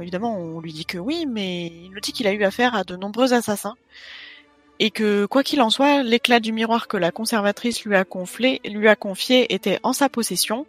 Évidemment, 0.00 0.36
on 0.36 0.60
lui 0.60 0.72
dit 0.72 0.84
que 0.84 0.98
oui, 0.98 1.26
mais 1.26 1.66
il 1.66 1.90
nous 1.90 2.00
dit 2.00 2.12
qu'il 2.12 2.26
a 2.26 2.32
eu 2.32 2.44
affaire 2.44 2.74
à 2.74 2.84
de 2.84 2.96
nombreux 2.96 3.32
assassins. 3.32 3.74
Et 4.80 4.90
que, 4.90 5.26
quoi 5.26 5.42
qu'il 5.42 5.62
en 5.62 5.70
soit, 5.70 6.02
l'éclat 6.02 6.40
du 6.40 6.52
miroir 6.52 6.88
que 6.88 6.96
la 6.96 7.12
conservatrice 7.12 7.84
lui 7.84 7.94
a, 7.94 8.04
conflé, 8.04 8.60
lui 8.64 8.88
a 8.88 8.96
confié 8.96 9.54
était 9.54 9.78
en 9.82 9.92
sa 9.92 10.08
possession. 10.08 10.66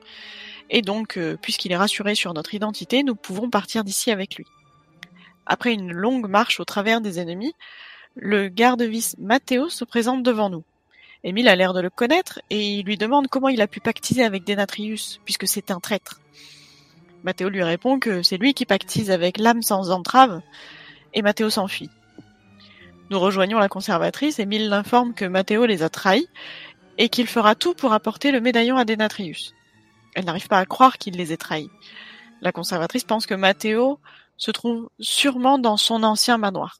Et 0.69 0.81
donc, 0.81 1.17
euh, 1.17 1.37
puisqu'il 1.41 1.71
est 1.71 1.77
rassuré 1.77 2.15
sur 2.15 2.33
notre 2.33 2.53
identité, 2.53 3.03
nous 3.03 3.15
pouvons 3.15 3.49
partir 3.49 3.83
d'ici 3.83 4.11
avec 4.11 4.35
lui. 4.35 4.45
Après 5.45 5.73
une 5.73 5.91
longue 5.91 6.27
marche 6.27 6.59
au 6.59 6.65
travers 6.65 7.01
des 7.01 7.19
ennemis, 7.19 7.53
le 8.15 8.47
garde-vice 8.47 9.15
Matteo 9.19 9.69
se 9.69 9.83
présente 9.85 10.23
devant 10.23 10.49
nous. 10.49 10.63
Émile 11.23 11.47
a 11.47 11.55
l'air 11.55 11.73
de 11.73 11.81
le 11.81 11.89
connaître 11.89 12.39
et 12.49 12.63
il 12.63 12.85
lui 12.85 12.97
demande 12.97 13.27
comment 13.27 13.49
il 13.49 13.61
a 13.61 13.67
pu 13.67 13.79
pactiser 13.79 14.23
avec 14.23 14.43
Denatrius, 14.43 15.19
puisque 15.25 15.47
c'est 15.47 15.71
un 15.71 15.79
traître. 15.79 16.21
Matteo 17.23 17.49
lui 17.49 17.63
répond 17.63 17.99
que 17.99 18.21
c'est 18.21 18.37
lui 18.37 18.53
qui 18.53 18.65
pactise 18.65 19.09
avec 19.09 19.39
l'âme 19.39 19.63
sans 19.63 19.89
entrave, 19.89 20.41
et 21.13 21.23
Matteo 21.23 21.49
s'enfuit. 21.49 21.89
Nous 23.11 23.19
rejoignons 23.19 23.59
la 23.59 23.69
conservatrice, 23.69 24.39
Émile 24.39 24.67
l'informe 24.67 25.13
que 25.13 25.25
Matteo 25.25 25.65
les 25.65 25.83
a 25.83 25.89
trahis, 25.89 26.27
et 26.97 27.09
qu'il 27.09 27.27
fera 27.27 27.53
tout 27.53 27.75
pour 27.75 27.93
apporter 27.93 28.31
le 28.31 28.41
médaillon 28.41 28.77
à 28.77 28.85
Denatrius. 28.85 29.53
Elle 30.15 30.25
n'arrive 30.25 30.47
pas 30.47 30.59
à 30.59 30.65
croire 30.65 30.97
qu'il 30.97 31.15
les 31.15 31.31
ait 31.31 31.37
trahis. 31.37 31.69
La 32.41 32.51
conservatrice 32.51 33.03
pense 33.03 33.27
que 33.27 33.35
Matteo 33.35 33.99
se 34.37 34.51
trouve 34.51 34.89
sûrement 34.99 35.59
dans 35.59 35.77
son 35.77 36.03
ancien 36.03 36.37
manoir. 36.37 36.79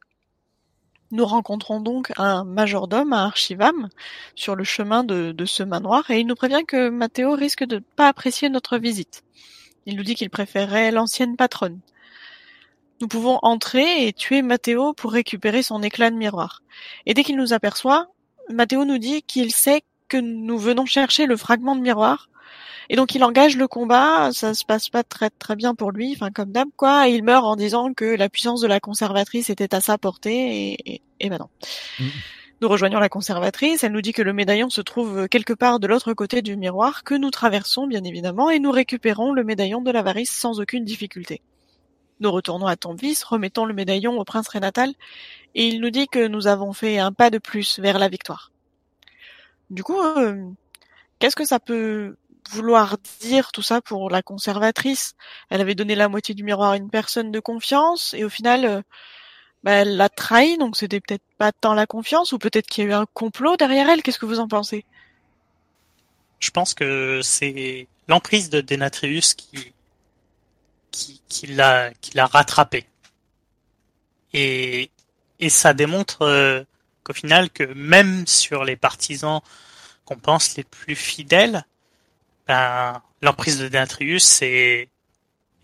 Nous 1.12 1.26
rencontrons 1.26 1.80
donc 1.80 2.12
un 2.18 2.44
majordome, 2.44 3.14
un 3.14 3.26
archivame, 3.26 3.90
sur 4.34 4.56
le 4.56 4.64
chemin 4.64 5.04
de, 5.04 5.32
de 5.32 5.46
ce 5.46 5.62
manoir, 5.62 6.10
et 6.10 6.20
il 6.20 6.28
nous 6.28 6.36
prévient 6.36 6.64
que 6.68 6.90
Matteo 6.90 7.34
risque 7.36 7.64
de 7.64 7.76
ne 7.76 7.82
pas 7.96 8.08
apprécier 8.08 8.50
notre 8.50 8.78
visite. 8.78 9.24
Il 9.86 9.96
nous 9.96 10.04
dit 10.04 10.16
qu'il 10.16 10.32
préférerait 10.32 10.92
l'ancienne 10.92 11.36
patronne. 11.36 11.80
Nous 13.02 13.08
pouvons 13.08 13.40
entrer 13.42 14.08
et 14.08 14.14
tuer 14.14 14.42
Matteo 14.42 14.94
pour 14.94 15.12
récupérer 15.12 15.64
son 15.64 15.84
éclat 15.84 16.12
de 16.12 16.16
miroir. 16.16 16.62
Et 17.06 17.14
dès 17.14 17.24
qu'il 17.24 17.36
nous 17.36 17.54
aperçoit, 17.54 18.08
Matteo 18.50 18.86
nous 18.86 18.98
dit 18.98 19.22
qu'il 19.24 19.52
sait 19.52 19.84
que 20.08 20.18
nous 20.18 20.58
venons 20.58 20.86
chercher 20.86 21.26
le 21.26 21.36
fragment 21.36 21.76
de 21.76 21.82
miroir 21.82 22.30
et 22.90 22.96
donc 22.96 23.16
il 23.16 23.24
engage 23.24 23.58
le 23.58 23.68
combat, 23.68 24.32
ça 24.32 24.54
se 24.54 24.66
passe 24.66 24.90
pas 24.90 25.04
très 25.04 25.30
très 25.30 25.56
bien 25.56 25.74
pour 25.76 25.92
lui, 25.92 26.14
enfin 26.16 26.32
comme 26.32 26.52
d'hab 26.52 26.68
quoi, 26.76 27.10
et 27.10 27.14
il 27.14 27.24
meurt 27.24 27.46
en 27.46 27.56
disant 27.56 27.94
que 27.94 28.06
la 28.06 28.30
puissance 28.30 28.62
de 28.62 28.68
la 28.68 28.80
conservatrice 28.80 29.50
était 29.50 29.74
à 29.74 29.82
sa 29.82 29.98
portée, 29.98 30.74
et, 30.74 30.94
et, 30.94 31.02
et 31.20 31.30
ben 31.30 31.40
non. 31.40 31.50
Nous 32.62 32.70
rejoignons 32.70 33.00
la 33.00 33.10
conservatrice, 33.10 33.84
elle 33.84 33.92
nous 33.92 34.02
dit 34.02 34.14
que 34.14 34.22
le 34.22 34.34
médaillon 34.34 34.70
se 34.70 34.82
trouve 34.82 35.28
quelque 35.28 35.54
part 35.54 35.80
de 35.80 35.88
l'autre 35.88 36.14
côté 36.14 36.42
du 36.42 36.56
miroir, 36.56 37.04
que 37.04 37.16
nous 37.16 37.32
traversons 37.32 37.88
bien 37.88 38.04
évidemment, 38.04 38.50
et 38.50 38.60
nous 38.60 38.72
récupérons 38.72 39.34
le 39.34 39.44
médaillon 39.44 39.82
de 39.82 39.92
l'avarice 39.92 40.32
sans 40.32 40.60
aucune 40.60 40.86
difficulté. 40.86 41.42
Nous 42.20 42.32
retournons 42.32 42.68
à 42.68 42.76
Tombvis, 42.78 43.20
remettons 43.26 43.66
le 43.66 43.74
médaillon 43.74 44.18
au 44.20 44.24
prince 44.24 44.48
Rénatal, 44.48 44.94
et 45.54 45.68
il 45.68 45.82
nous 45.82 45.90
dit 45.90 46.08
que 46.08 46.28
nous 46.28 46.48
avons 46.48 46.72
fait 46.72 46.98
un 46.98 47.12
pas 47.12 47.30
de 47.30 47.38
plus 47.38 47.80
vers 47.80 48.00
la 48.00 48.08
victoire. 48.08 48.52
Du 49.70 49.84
coup, 49.84 50.00
euh, 50.00 50.50
qu'est-ce 51.20 51.36
que 51.36 51.46
ça 51.46 51.60
peut 51.60 52.16
vouloir 52.52 52.98
dire 53.20 53.52
tout 53.52 53.62
ça 53.62 53.82
pour 53.82 54.10
la 54.10 54.22
conservatrice? 54.22 55.16
Elle 55.50 55.62
avait 55.62 55.76
donné 55.76 55.96
la 55.96 56.08
moitié 56.08 56.36
du 56.36 56.44
miroir 56.44 56.72
à 56.72 56.78
une 56.78 56.90
personne 56.90 57.32
de 57.32 57.40
confiance, 57.40 58.14
et 58.14 58.24
au 58.24 58.30
final, 58.30 58.66
euh, 58.66 58.82
bah, 59.64 59.74
elle 59.74 59.98
l'a 59.98 60.10
trahi, 60.10 60.58
donc 60.58 60.78
c'était 60.78 61.02
peut-être 61.02 61.24
pas 61.38 61.52
tant 61.52 61.74
la 61.74 61.86
confiance, 61.86 62.32
ou 62.32 62.38
peut-être 62.38 62.68
qu'il 62.68 62.86
y 62.86 62.88
a 62.88 62.90
eu 62.92 62.94
un 62.94 63.08
complot 63.14 63.58
derrière 63.58 63.90
elle? 63.90 64.04
Qu'est-ce 64.04 64.20
que 64.20 64.26
vous 64.26 64.40
en 64.40 64.48
pensez? 64.48 64.86
Je 66.40 66.52
pense 66.52 66.74
que 66.74 67.22
c'est 67.24 67.88
l'emprise 68.08 68.50
de 68.50 68.62
Denatrius 68.62 69.34
qui 69.34 69.74
qui, 70.96 71.22
qui 71.28 71.48
l'a 71.48 71.92
rattrapé. 72.38 72.86
Et 74.34 74.92
et 75.40 75.50
ça 75.50 75.74
démontre 75.74 76.22
euh, 76.22 76.64
qu'au 77.04 77.14
final 77.14 77.50
que 77.50 77.64
même 77.74 78.26
sur 78.28 78.64
les 78.64 78.78
partisans 78.78 79.42
qu'on 80.06 80.18
pense 80.18 80.56
les 80.56 80.64
plus 80.64 80.96
fidèles, 80.96 81.66
ben 82.48 83.02
l'emprise 83.22 83.60
de 83.60 83.68
Denatrius 83.68 84.42
est 84.42 84.90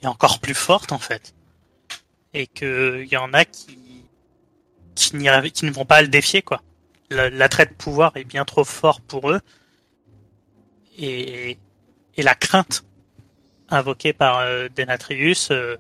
est 0.04 0.08
encore 0.08 0.40
plus 0.40 0.56
forte 0.56 0.92
en 0.92 1.00
fait. 1.00 1.34
Et 2.34 2.48
que 2.48 3.02
il 3.04 3.12
y 3.12 3.18
en 3.18 3.34
a 3.34 3.46
qui 3.46 3.78
qui, 4.96 5.12
qui 5.54 5.66
ne 5.66 5.72
vont 5.72 5.86
pas 5.86 6.02
le 6.02 6.08
défier 6.10 6.42
quoi. 6.42 6.62
La- 7.10 7.30
L'attrait 7.30 7.66
de 7.68 7.74
pouvoir 7.74 8.16
est 8.18 8.24
bien 8.26 8.46
trop 8.46 8.64
fort 8.66 9.02
pour 9.02 9.32
eux 9.32 9.42
et, 10.98 11.58
et 12.18 12.22
la 12.24 12.36
crainte 12.36 12.84
invoquée 13.72 14.14
par 14.14 14.40
euh, 14.40 14.68
Denatrius 14.76 15.50
euh, 15.52 15.78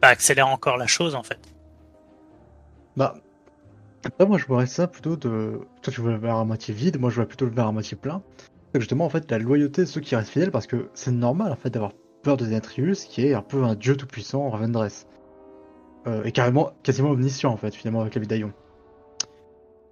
bah, 0.00 0.08
accélère 0.08 0.48
encore 0.48 0.76
la 0.76 0.86
chose 0.86 1.14
en 1.14 1.22
fait. 1.22 1.38
Bah, 2.96 3.14
après, 4.04 4.26
moi, 4.26 4.36
je 4.36 4.46
vois 4.46 4.66
ça 4.66 4.88
plutôt 4.88 5.16
de. 5.16 5.60
Toi, 5.82 5.92
tu 5.92 6.00
vois 6.00 6.10
le 6.10 6.18
verre 6.18 6.36
à 6.36 6.44
moitié 6.44 6.74
vide, 6.74 6.98
moi, 7.00 7.10
je 7.10 7.16
vois 7.16 7.26
plutôt 7.26 7.44
le 7.44 7.52
verre 7.52 7.68
à 7.68 7.72
moitié 7.72 7.96
plein. 7.96 8.22
C'est 8.74 8.80
justement, 8.80 9.04
en 9.04 9.08
fait, 9.10 9.30
la 9.30 9.38
loyauté 9.38 9.82
de 9.82 9.86
ceux 9.86 10.00
qui 10.00 10.16
restent 10.16 10.30
fidèles, 10.30 10.50
parce 10.50 10.66
que 10.66 10.88
c'est 10.94 11.12
normal, 11.12 11.52
en 11.52 11.56
fait, 11.56 11.70
d'avoir 11.70 11.92
peur 12.22 12.36
de 12.36 12.44
Denatrius, 12.44 13.04
qui 13.04 13.26
est 13.26 13.34
un 13.34 13.42
peu 13.42 13.62
un 13.62 13.74
dieu 13.74 13.96
tout-puissant, 13.96 14.50
Ravendress. 14.50 15.06
Euh, 16.06 16.24
et 16.24 16.32
carrément, 16.32 16.72
quasiment 16.82 17.10
omniscient, 17.10 17.52
en 17.52 17.56
fait, 17.56 17.74
finalement, 17.74 18.00
avec 18.00 18.14
le 18.14 18.22
médaillon. 18.22 18.52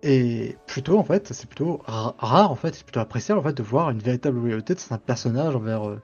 Et 0.02 0.56
plutôt, 0.66 0.98
en 0.98 1.04
fait, 1.04 1.32
c'est 1.32 1.46
plutôt 1.46 1.80
ra- 1.84 2.16
rare, 2.18 2.50
en 2.50 2.56
fait, 2.56 2.74
c'est 2.74 2.84
plutôt 2.84 3.00
appréciable, 3.00 3.38
en 3.38 3.44
fait, 3.44 3.56
de 3.56 3.62
voir 3.62 3.90
une 3.90 4.00
véritable 4.00 4.38
loyauté 4.40 4.74
de 4.74 4.80
certains 4.80 4.98
personnages 4.98 5.54
envers 5.54 5.88
euh, 5.88 6.00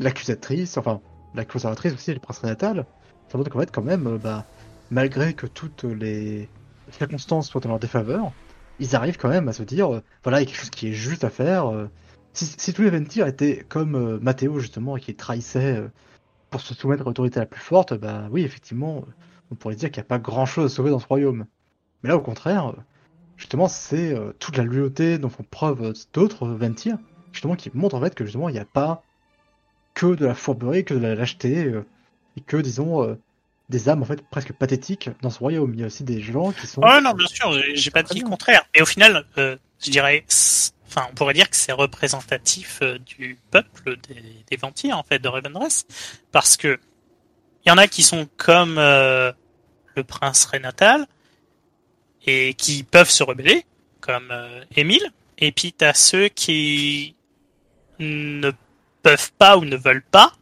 l'accusatrice, 0.00 0.76
enfin, 0.76 1.00
la 1.34 1.44
conservatrice 1.44 1.94
aussi, 1.94 2.12
le 2.12 2.18
prince 2.18 2.38
Rénatal. 2.38 2.86
Ça 3.28 3.38
montre 3.38 3.50
qu'en 3.50 3.60
fait, 3.60 3.70
quand 3.70 3.82
même, 3.82 4.06
euh, 4.08 4.18
bah, 4.18 4.44
malgré 4.90 5.34
que 5.34 5.46
toutes 5.46 5.84
les 5.84 6.48
circonstances 6.90 7.48
soient 7.48 7.64
en 7.66 7.68
leur 7.68 7.78
défaveur, 7.78 8.32
ils 8.80 8.96
arrivent 8.96 9.18
quand 9.18 9.28
même 9.28 9.48
à 9.48 9.52
se 9.52 9.62
dire, 9.62 9.94
euh, 9.94 10.02
voilà, 10.24 10.40
il 10.40 10.44
y 10.44 10.46
a 10.46 10.50
quelque 10.50 10.60
chose 10.60 10.70
qui 10.70 10.88
est 10.88 10.92
juste 10.92 11.22
à 11.24 11.30
faire. 11.30 11.68
euh. 11.68 11.86
si, 12.32 12.72
tous 12.72 12.82
les 12.82 12.90
Ventir 12.90 13.26
étaient 13.26 13.64
comme 13.68 13.94
euh, 13.94 14.18
Matteo, 14.20 14.58
justement, 14.58 14.96
qui 14.96 15.14
trahissait 15.14 15.82
pour 16.50 16.60
se 16.60 16.74
soumettre 16.74 17.02
à 17.02 17.04
l'autorité 17.04 17.38
la 17.38 17.46
plus 17.46 17.60
forte, 17.60 17.94
bah 17.94 18.28
oui, 18.30 18.42
effectivement, 18.42 19.04
on 19.52 19.54
pourrait 19.54 19.76
dire 19.76 19.90
qu'il 19.90 20.00
n'y 20.00 20.06
a 20.06 20.08
pas 20.08 20.18
grand-chose 20.18 20.72
à 20.72 20.74
sauver 20.74 20.90
dans 20.90 20.98
ce 20.98 21.06
royaume. 21.06 21.46
Mais 22.02 22.08
là, 22.08 22.16
au 22.16 22.20
contraire, 22.20 22.74
justement, 23.36 23.68
c'est 23.68 24.16
toute 24.38 24.56
la 24.56 24.64
loyauté 24.64 25.18
dont 25.18 25.28
font 25.28 25.44
preuve 25.48 25.92
d'autres 26.12 26.48
Ventir, 26.48 26.98
justement, 27.32 27.54
qui 27.54 27.70
montrent 27.74 27.96
en 27.96 28.00
fait 28.00 28.14
que 28.14 28.24
justement, 28.24 28.48
il 28.48 28.52
n'y 28.52 28.58
a 28.58 28.64
pas 28.64 29.04
que 29.94 30.14
de 30.14 30.26
la 30.26 30.34
fourberie, 30.34 30.84
que 30.84 30.94
de 30.94 30.98
la 31.00 31.14
lâcheté, 31.14 31.64
euh, 31.64 31.84
et 32.36 32.40
que, 32.40 32.56
disons, 32.56 33.02
euh, 33.02 33.14
des 33.68 33.88
âmes 33.88 34.02
en 34.02 34.04
fait 34.04 34.22
presque 34.30 34.52
pathétiques 34.52 35.10
dans 35.22 35.30
ce 35.30 35.38
royaume. 35.38 35.72
Il 35.74 35.80
y 35.80 35.82
a 35.82 35.86
aussi 35.86 36.04
des 36.04 36.20
gens 36.20 36.52
qui 36.52 36.66
sont. 36.66 36.80
Oh 36.84 37.00
non, 37.02 37.12
bien 37.12 37.26
sûr, 37.28 37.52
j'ai- 37.74 37.90
pas 37.90 38.02
dit 38.02 38.20
le 38.20 38.28
contraire. 38.28 38.64
Et 38.74 38.82
au 38.82 38.86
final, 38.86 39.24
euh, 39.38 39.56
je 39.80 39.90
dirais, 39.90 40.24
enfin, 40.86 41.06
on 41.10 41.14
pourrait 41.14 41.34
dire 41.34 41.48
que 41.48 41.56
c'est 41.56 41.72
représentatif 41.72 42.82
du 43.06 43.38
peuple 43.50 43.96
des, 44.08 44.56
des 44.56 44.92
en 44.92 45.02
fait, 45.02 45.18
de 45.20 45.28
Ravendress, 45.28 45.86
parce 46.32 46.56
que 46.56 46.78
il 47.64 47.68
y 47.68 47.72
en 47.72 47.78
a 47.78 47.86
qui 47.86 48.02
sont 48.02 48.28
comme 48.36 48.76
le 48.76 50.02
prince 50.06 50.46
Renatal 50.46 51.06
et 52.26 52.54
qui 52.54 52.82
peuvent 52.82 53.10
se 53.10 53.22
rebeller, 53.22 53.64
comme 54.00 54.32
Émile, 54.74 55.12
et 55.38 55.52
puis 55.52 55.72
t'as 55.72 55.94
ceux 55.94 56.28
qui 56.28 57.14
ne 57.98 58.50
peuvent 59.02 59.32
pas 59.38 59.56
ou 59.56 59.64
ne 59.64 59.76
veulent 59.76 60.04
pas 60.10 60.32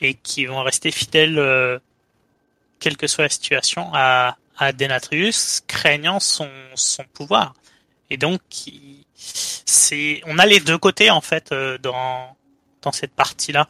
et 0.00 0.14
qui 0.14 0.46
vont 0.46 0.62
rester 0.62 0.90
fidèles, 0.90 1.38
euh, 1.38 1.78
quelle 2.78 2.96
que 2.96 3.06
soit 3.06 3.24
la 3.24 3.30
situation, 3.30 3.90
à, 3.92 4.36
à 4.56 4.72
Denatrius, 4.72 5.62
craignant 5.66 6.20
son, 6.20 6.48
son 6.74 7.04
pouvoir. 7.12 7.54
Et 8.10 8.16
donc, 8.16 8.40
c'est, 9.14 10.20
on 10.26 10.38
a 10.38 10.46
les 10.46 10.60
deux 10.60 10.78
côtés 10.78 11.10
en 11.10 11.20
fait 11.20 11.52
euh, 11.52 11.78
dans 11.78 12.36
dans 12.82 12.92
cette 12.92 13.12
partie-là. 13.12 13.68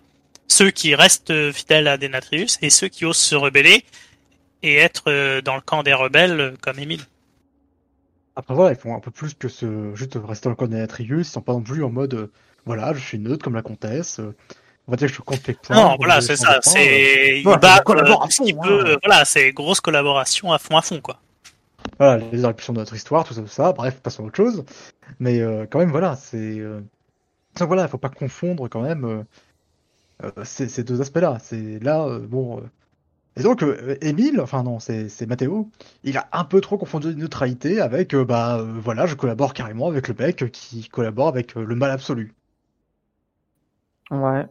Ceux 0.48 0.70
qui 0.70 0.94
restent 0.94 1.52
fidèles 1.52 1.88
à 1.88 1.96
Denatrius 1.96 2.58
et 2.62 2.70
ceux 2.70 2.88
qui 2.88 3.04
osent 3.06 3.16
se 3.16 3.34
rebeller 3.34 3.84
et 4.62 4.76
être 4.76 5.04
euh, 5.08 5.40
dans 5.40 5.54
le 5.54 5.60
camp 5.62 5.82
des 5.82 5.94
rebelles 5.94 6.56
comme 6.60 6.78
Émile. 6.78 7.04
Après 8.36 8.54
voilà, 8.54 8.72
ils 8.72 8.80
font 8.80 8.94
un 8.94 9.00
peu 9.00 9.10
plus 9.10 9.34
que 9.34 9.48
ce 9.48 9.94
juste 9.94 10.18
rester 10.22 10.44
dans 10.44 10.50
le 10.50 10.56
code 10.56 10.70
d'Anatrius, 10.70 11.26
ils 11.26 11.30
sont 11.30 11.40
pas 11.40 11.54
non 11.54 11.62
plus 11.62 11.82
en 11.82 11.90
mode 11.90 12.30
voilà, 12.68 12.94
je 12.94 13.00
suis 13.00 13.18
neutre 13.18 13.44
comme 13.44 13.56
la 13.56 13.62
comtesse. 13.62 14.20
euh, 14.20 14.36
on 14.86 14.92
va 14.92 14.96
dire 14.96 15.08
que 15.08 15.14
je 15.14 15.22
compte 15.22 15.46
les 15.48 15.54
points. 15.54 15.76
Non, 15.76 15.96
voilà, 15.98 16.20
c'est 16.20 16.36
ça. 16.36 16.60
C'est, 16.62 17.40
il 17.40 17.42
voilà, 17.44 17.58
bat 17.58 17.82
euh, 17.88 18.28
ce 18.30 18.42
peut, 18.62 18.80
hein. 18.80 18.86
euh, 18.86 18.96
Voilà, 19.04 19.24
c'est 19.24 19.52
grosse 19.52 19.80
collaboration 19.80 20.52
à 20.52 20.58
fond 20.58 20.76
à 20.76 20.82
fond 20.82 21.00
quoi. 21.00 21.20
Voilà, 21.98 22.18
les 22.32 22.42
éruptions 22.44 22.72
de 22.72 22.78
notre 22.78 22.94
histoire, 22.94 23.24
tout 23.24 23.34
ça, 23.34 23.42
tout 23.42 23.48
ça. 23.48 23.72
Bref, 23.72 24.00
passons 24.02 24.24
à 24.24 24.26
autre 24.26 24.36
chose. 24.36 24.64
Mais 25.20 25.40
euh, 25.40 25.66
quand 25.70 25.78
même, 25.80 25.90
voilà, 25.90 26.16
c'est. 26.16 26.36
euh, 26.60 26.80
Donc 27.58 27.68
voilà, 27.68 27.84
il 27.84 27.88
faut 27.90 27.98
pas 27.98 28.10
confondre 28.10 28.68
quand 28.68 28.82
même 28.82 29.04
euh, 29.04 29.24
euh, 30.24 30.44
ces, 30.44 30.68
ces 30.68 30.84
deux 30.84 31.00
aspects-là. 31.00 31.38
C'est 31.42 31.80
là, 31.82 32.04
euh, 32.06 32.20
bon. 32.20 32.58
euh, 32.58 32.62
Et 33.36 33.42
donc, 33.44 33.62
euh, 33.62 33.96
Émile, 34.02 34.40
enfin 34.40 34.62
non, 34.64 34.80
c'est 34.80 35.26
Mathéo, 35.28 35.70
il 36.04 36.18
a 36.18 36.28
un 36.32 36.44
peu 36.44 36.60
trop 36.60 36.78
confondu 36.78 37.14
neutralité 37.16 37.80
avec, 37.80 38.14
euh, 38.14 38.24
bah 38.24 38.58
euh, 38.60 38.80
voilà, 38.82 39.06
je 39.06 39.14
collabore 39.16 39.54
carrément 39.54 39.88
avec 39.88 40.08
le 40.08 40.14
mec 40.14 40.50
qui 40.52 40.88
collabore 40.88 41.28
avec 41.28 41.56
euh, 41.56 41.64
le 41.64 41.74
mal 41.76 41.90
absolu. 41.92 42.34
Ouais. 44.10 44.46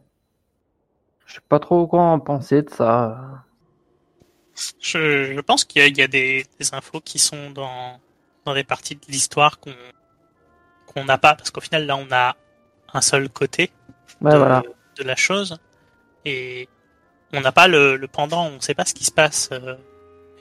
Je 1.25 1.35
sais 1.35 1.41
pas 1.49 1.59
trop 1.59 1.85
quoi 1.87 2.01
en 2.03 2.19
penser 2.19 2.61
de 2.61 2.69
ça. 2.69 3.43
Je, 4.81 5.33
je 5.35 5.39
pense 5.41 5.65
qu'il 5.65 5.81
y 5.81 5.85
a, 5.85 5.87
il 5.87 5.97
y 5.97 6.01
a 6.01 6.07
des, 6.07 6.45
des 6.59 6.73
infos 6.73 6.99
qui 7.01 7.19
sont 7.19 7.51
dans, 7.51 7.99
dans 8.45 8.53
des 8.53 8.63
parties 8.63 8.95
de 8.95 9.05
l'histoire 9.07 9.59
qu'on 9.59 9.73
qu'on 10.87 11.03
n'a 11.05 11.17
pas, 11.17 11.35
parce 11.35 11.51
qu'au 11.51 11.61
final, 11.61 11.85
là, 11.85 11.97
on 11.97 12.07
a 12.11 12.35
un 12.93 13.01
seul 13.01 13.29
côté 13.29 13.71
Ouais, 14.21 14.31
de, 14.31 14.37
voilà. 14.37 14.63
de 14.97 15.03
la 15.03 15.15
chose, 15.15 15.59
et 16.25 16.67
on 17.33 17.41
n'a 17.41 17.51
pas 17.51 17.67
le, 17.67 17.97
le 17.97 18.07
pendant, 18.07 18.47
on 18.47 18.51
ne 18.55 18.59
sait 18.61 18.73
pas 18.73 18.85
ce 18.85 18.93
qui 18.93 19.03
se 19.03 19.11
passe, 19.11 19.49
euh, 19.51 19.75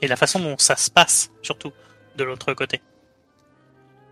et 0.01 0.07
la 0.07 0.15
façon 0.15 0.39
dont 0.39 0.57
ça 0.57 0.75
se 0.77 0.89
passe, 0.89 1.31
surtout, 1.43 1.71
de 2.15 2.23
l'autre 2.23 2.53
côté. 2.53 2.81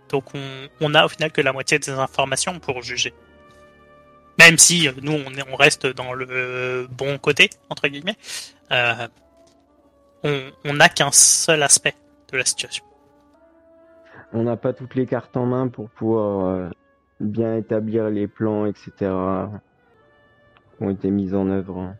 Donc 0.10 0.36
on, 0.36 0.68
on 0.82 0.94
a 0.94 1.06
au 1.06 1.10
final 1.10 1.32
que 1.32 1.42
la 1.42 1.54
moitié 1.54 1.80
des 1.80 1.90
informations 1.90 2.60
pour 2.60 2.82
juger. 2.84 3.14
Même 4.40 4.58
si 4.58 4.88
euh, 4.88 4.92
nous, 5.02 5.14
on, 5.14 5.32
est, 5.34 5.44
on 5.52 5.56
reste 5.56 5.88
dans 5.88 6.14
le 6.14 6.88
bon 6.92 7.18
côté, 7.18 7.50
entre 7.70 7.88
guillemets, 7.88 8.18
euh, 8.72 9.08
on 10.24 10.52
on 10.66 10.74
n'a 10.74 10.90
qu'un 10.90 11.12
seul 11.12 11.64
aspect 11.64 11.96
de 12.32 12.38
la 12.38 12.46
situation. 12.46 12.84
On 14.34 14.44
n'a 14.44 14.58
pas 14.58 14.74
toutes 14.74 14.96
les 14.96 15.06
cartes 15.06 15.38
en 15.38 15.46
main 15.46 15.68
pour 15.70 15.90
pouvoir 15.90 16.48
euh, 16.48 16.70
bien 17.20 17.56
établir 17.56 18.10
les 18.10 18.28
plans, 18.28 18.66
etc. 18.66 18.92
qui 19.00 19.08
ont 20.84 20.90
été 20.90 21.10
mis 21.12 21.34
en 21.34 21.48
œuvre. 21.50 21.96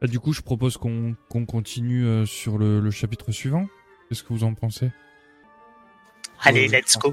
Bah, 0.00 0.06
du 0.06 0.20
coup, 0.20 0.32
je 0.32 0.40
propose 0.40 0.76
qu'on 0.78 1.16
qu'on 1.28 1.44
continue 1.44 2.06
euh, 2.06 2.24
sur 2.24 2.56
le, 2.56 2.80
le 2.80 2.90
chapitre 2.90 3.32
suivant. 3.32 3.66
Qu'est-ce 4.08 4.22
que 4.22 4.32
vous 4.32 4.44
en 4.44 4.54
pensez? 4.54 4.90
Allez, 6.44 6.68
Euh, 6.68 6.78
let's 6.78 6.96
go. 6.96 7.12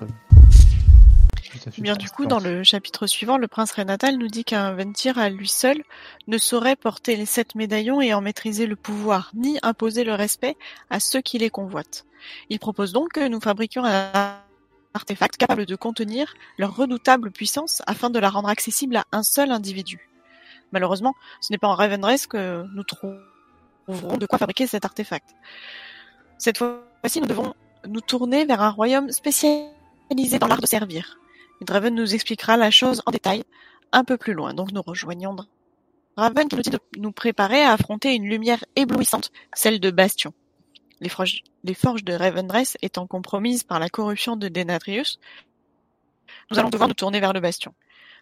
Fait, 1.59 1.81
Bien 1.81 1.95
du 1.95 2.09
coup, 2.09 2.25
dans 2.25 2.39
le 2.39 2.63
chapitre 2.63 3.07
suivant, 3.07 3.37
le 3.37 3.47
prince 3.47 3.71
Renatal 3.71 4.17
nous 4.17 4.27
dit 4.27 4.43
qu'un 4.43 4.73
Ventir 4.73 5.17
à 5.17 5.29
lui 5.29 5.47
seul 5.47 5.81
ne 6.27 6.37
saurait 6.37 6.75
porter 6.75 7.15
les 7.15 7.25
sept 7.25 7.55
médaillons 7.55 8.01
et 8.01 8.13
en 8.13 8.21
maîtriser 8.21 8.65
le 8.65 8.75
pouvoir, 8.75 9.31
ni 9.33 9.57
imposer 9.61 10.03
le 10.03 10.13
respect 10.13 10.57
à 10.89 10.99
ceux 10.99 11.21
qui 11.21 11.37
les 11.37 11.49
convoitent. 11.49 12.05
Il 12.49 12.59
propose 12.59 12.91
donc 12.91 13.13
que 13.13 13.27
nous 13.27 13.39
fabriquions 13.39 13.85
un 13.85 14.11
artefact 14.93 15.37
capable 15.37 15.65
de 15.65 15.75
contenir 15.75 16.33
leur 16.57 16.75
redoutable 16.75 17.31
puissance 17.31 17.81
afin 17.87 18.09
de 18.09 18.19
la 18.19 18.29
rendre 18.29 18.49
accessible 18.49 18.97
à 18.97 19.05
un 19.11 19.23
seul 19.23 19.51
individu. 19.51 20.09
Malheureusement, 20.71 21.13
ce 21.41 21.53
n'est 21.53 21.57
pas 21.57 21.67
en 21.67 21.75
Ravendress 21.75 22.27
que 22.27 22.65
nous 22.73 22.83
trouverons 22.83 24.17
de 24.17 24.25
quoi 24.25 24.39
fabriquer 24.39 24.67
cet 24.67 24.85
artefact. 24.85 25.29
Cette 26.37 26.57
fois-ci, 26.57 27.21
nous 27.21 27.27
devons 27.27 27.53
nous 27.87 28.01
tourner 28.01 28.45
vers 28.45 28.61
un 28.61 28.71
royaume 28.71 29.11
spécialisé 29.11 30.39
dans 30.39 30.47
l'art 30.47 30.61
de 30.61 30.67
servir. 30.67 31.17
Draven 31.61 31.95
nous 31.95 32.13
expliquera 32.13 32.57
la 32.57 32.71
chose 32.71 33.01
en 33.05 33.11
détail 33.11 33.43
un 33.91 34.03
peu 34.03 34.17
plus 34.17 34.33
loin. 34.33 34.53
Donc 34.53 34.71
nous 34.71 34.81
rejoignons 34.81 35.35
Draven 36.17 36.47
qui 36.47 36.55
nous 36.55 36.61
dit 36.61 36.69
de 36.69 36.79
nous 36.97 37.11
préparer 37.11 37.61
à 37.61 37.73
affronter 37.73 38.13
une 38.13 38.27
lumière 38.27 38.63
éblouissante, 38.75 39.31
celle 39.53 39.79
de 39.79 39.91
Bastion. 39.91 40.33
Les 41.01 41.09
forges, 41.09 41.43
les 41.63 41.73
forges 41.73 42.03
de 42.03 42.13
Ravendress 42.13 42.77
étant 42.81 43.05
compromises 43.07 43.63
par 43.63 43.79
la 43.79 43.89
corruption 43.89 44.37
de 44.37 44.47
Denatrius, 44.47 45.19
nous 46.51 46.59
allons 46.59 46.69
devoir 46.69 46.87
nous 46.87 46.93
tourner 46.93 47.19
vers 47.19 47.33
le 47.33 47.39
Bastion. 47.39 47.73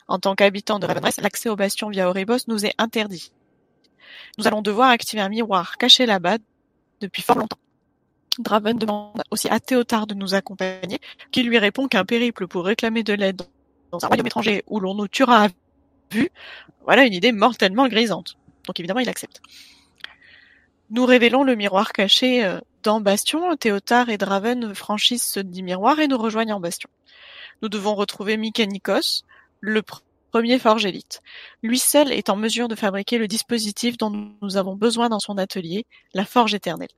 En 0.08 0.20
tant 0.20 0.36
qu'habitants 0.36 0.80
de 0.80 0.88
Ravendress, 0.88 1.18
l'accès 1.18 1.50
au 1.50 1.56
Bastion 1.56 1.90
via 1.90 2.10
Oribos 2.10 2.48
nous 2.48 2.66
est 2.66 2.74
interdit. 2.78 3.32
Nous 4.38 4.48
allons 4.48 4.62
devoir 4.62 4.90
activer 4.90 5.22
un 5.22 5.30
miroir 5.30 5.78
caché 5.78 6.06
là-bas 6.06 6.38
depuis 7.00 7.22
fort 7.22 7.38
longtemps. 7.38 7.58
Draven 8.40 8.78
demande 8.78 9.22
aussi 9.32 9.48
à 9.50 9.60
Théotard 9.60 10.08
de 10.08 10.16
nous 10.16 10.34
accompagner, 10.34 11.00
qui 11.32 11.44
lui 11.44 11.60
répond 11.60 11.88
qu'un 11.88 12.06
périple 12.06 12.48
pour 12.48 12.66
réclamer 12.66 13.04
de 13.04 13.14
l'aide 13.14 13.42
dans 13.92 14.04
un 14.04 14.08
royaume 14.08 14.26
étranger 14.26 14.64
où 14.68 14.80
l'on 14.80 14.96
nous 14.96 15.08
tuera 15.08 15.46
à 15.46 15.48
vue, 16.12 16.30
voilà 16.84 17.06
une 17.06 17.14
idée 17.14 17.32
mortellement 17.32 17.88
grisante. 17.88 18.36
Donc 18.66 18.80
évidemment, 18.80 19.02
il 19.02 19.10
accepte. 19.10 19.42
Nous 20.90 21.06
révélons 21.06 21.44
le 21.44 21.56
miroir 21.56 21.92
caché 21.92 22.44
euh, 22.44 22.60
dans 22.84 23.02
Bastion. 23.02 23.56
Théotard 23.56 24.10
et 24.10 24.18
Draven 24.18 24.74
franchissent 24.76 25.28
ce 25.28 25.40
dit 25.40 25.64
miroir 25.64 26.00
et 26.00 26.08
nous 26.08 26.18
rejoignent 26.18 26.54
en 26.54 26.60
Bastion. 26.60 26.90
Nous 27.62 27.70
devons 27.70 27.96
retrouver 27.96 28.38
Mikanikos, 28.38 29.24
le 29.60 29.82
pr- 29.82 30.02
premier 30.32 30.60
forge 30.60 30.86
élite. 30.86 31.22
Lui 31.62 31.80
seul 31.80 32.12
est 32.12 32.30
en 32.30 32.36
mesure 32.36 32.68
de 32.68 32.76
fabriquer 32.76 33.18
le 33.18 33.28
dispositif 33.28 33.98
dont 33.98 34.10
nous 34.42 34.58
avons 34.58 34.76
besoin 34.76 35.10
dans 35.10 35.20
son 35.20 35.38
atelier, 35.38 35.86
la 36.14 36.26
forge 36.26 36.54
éternelle. 36.54 36.90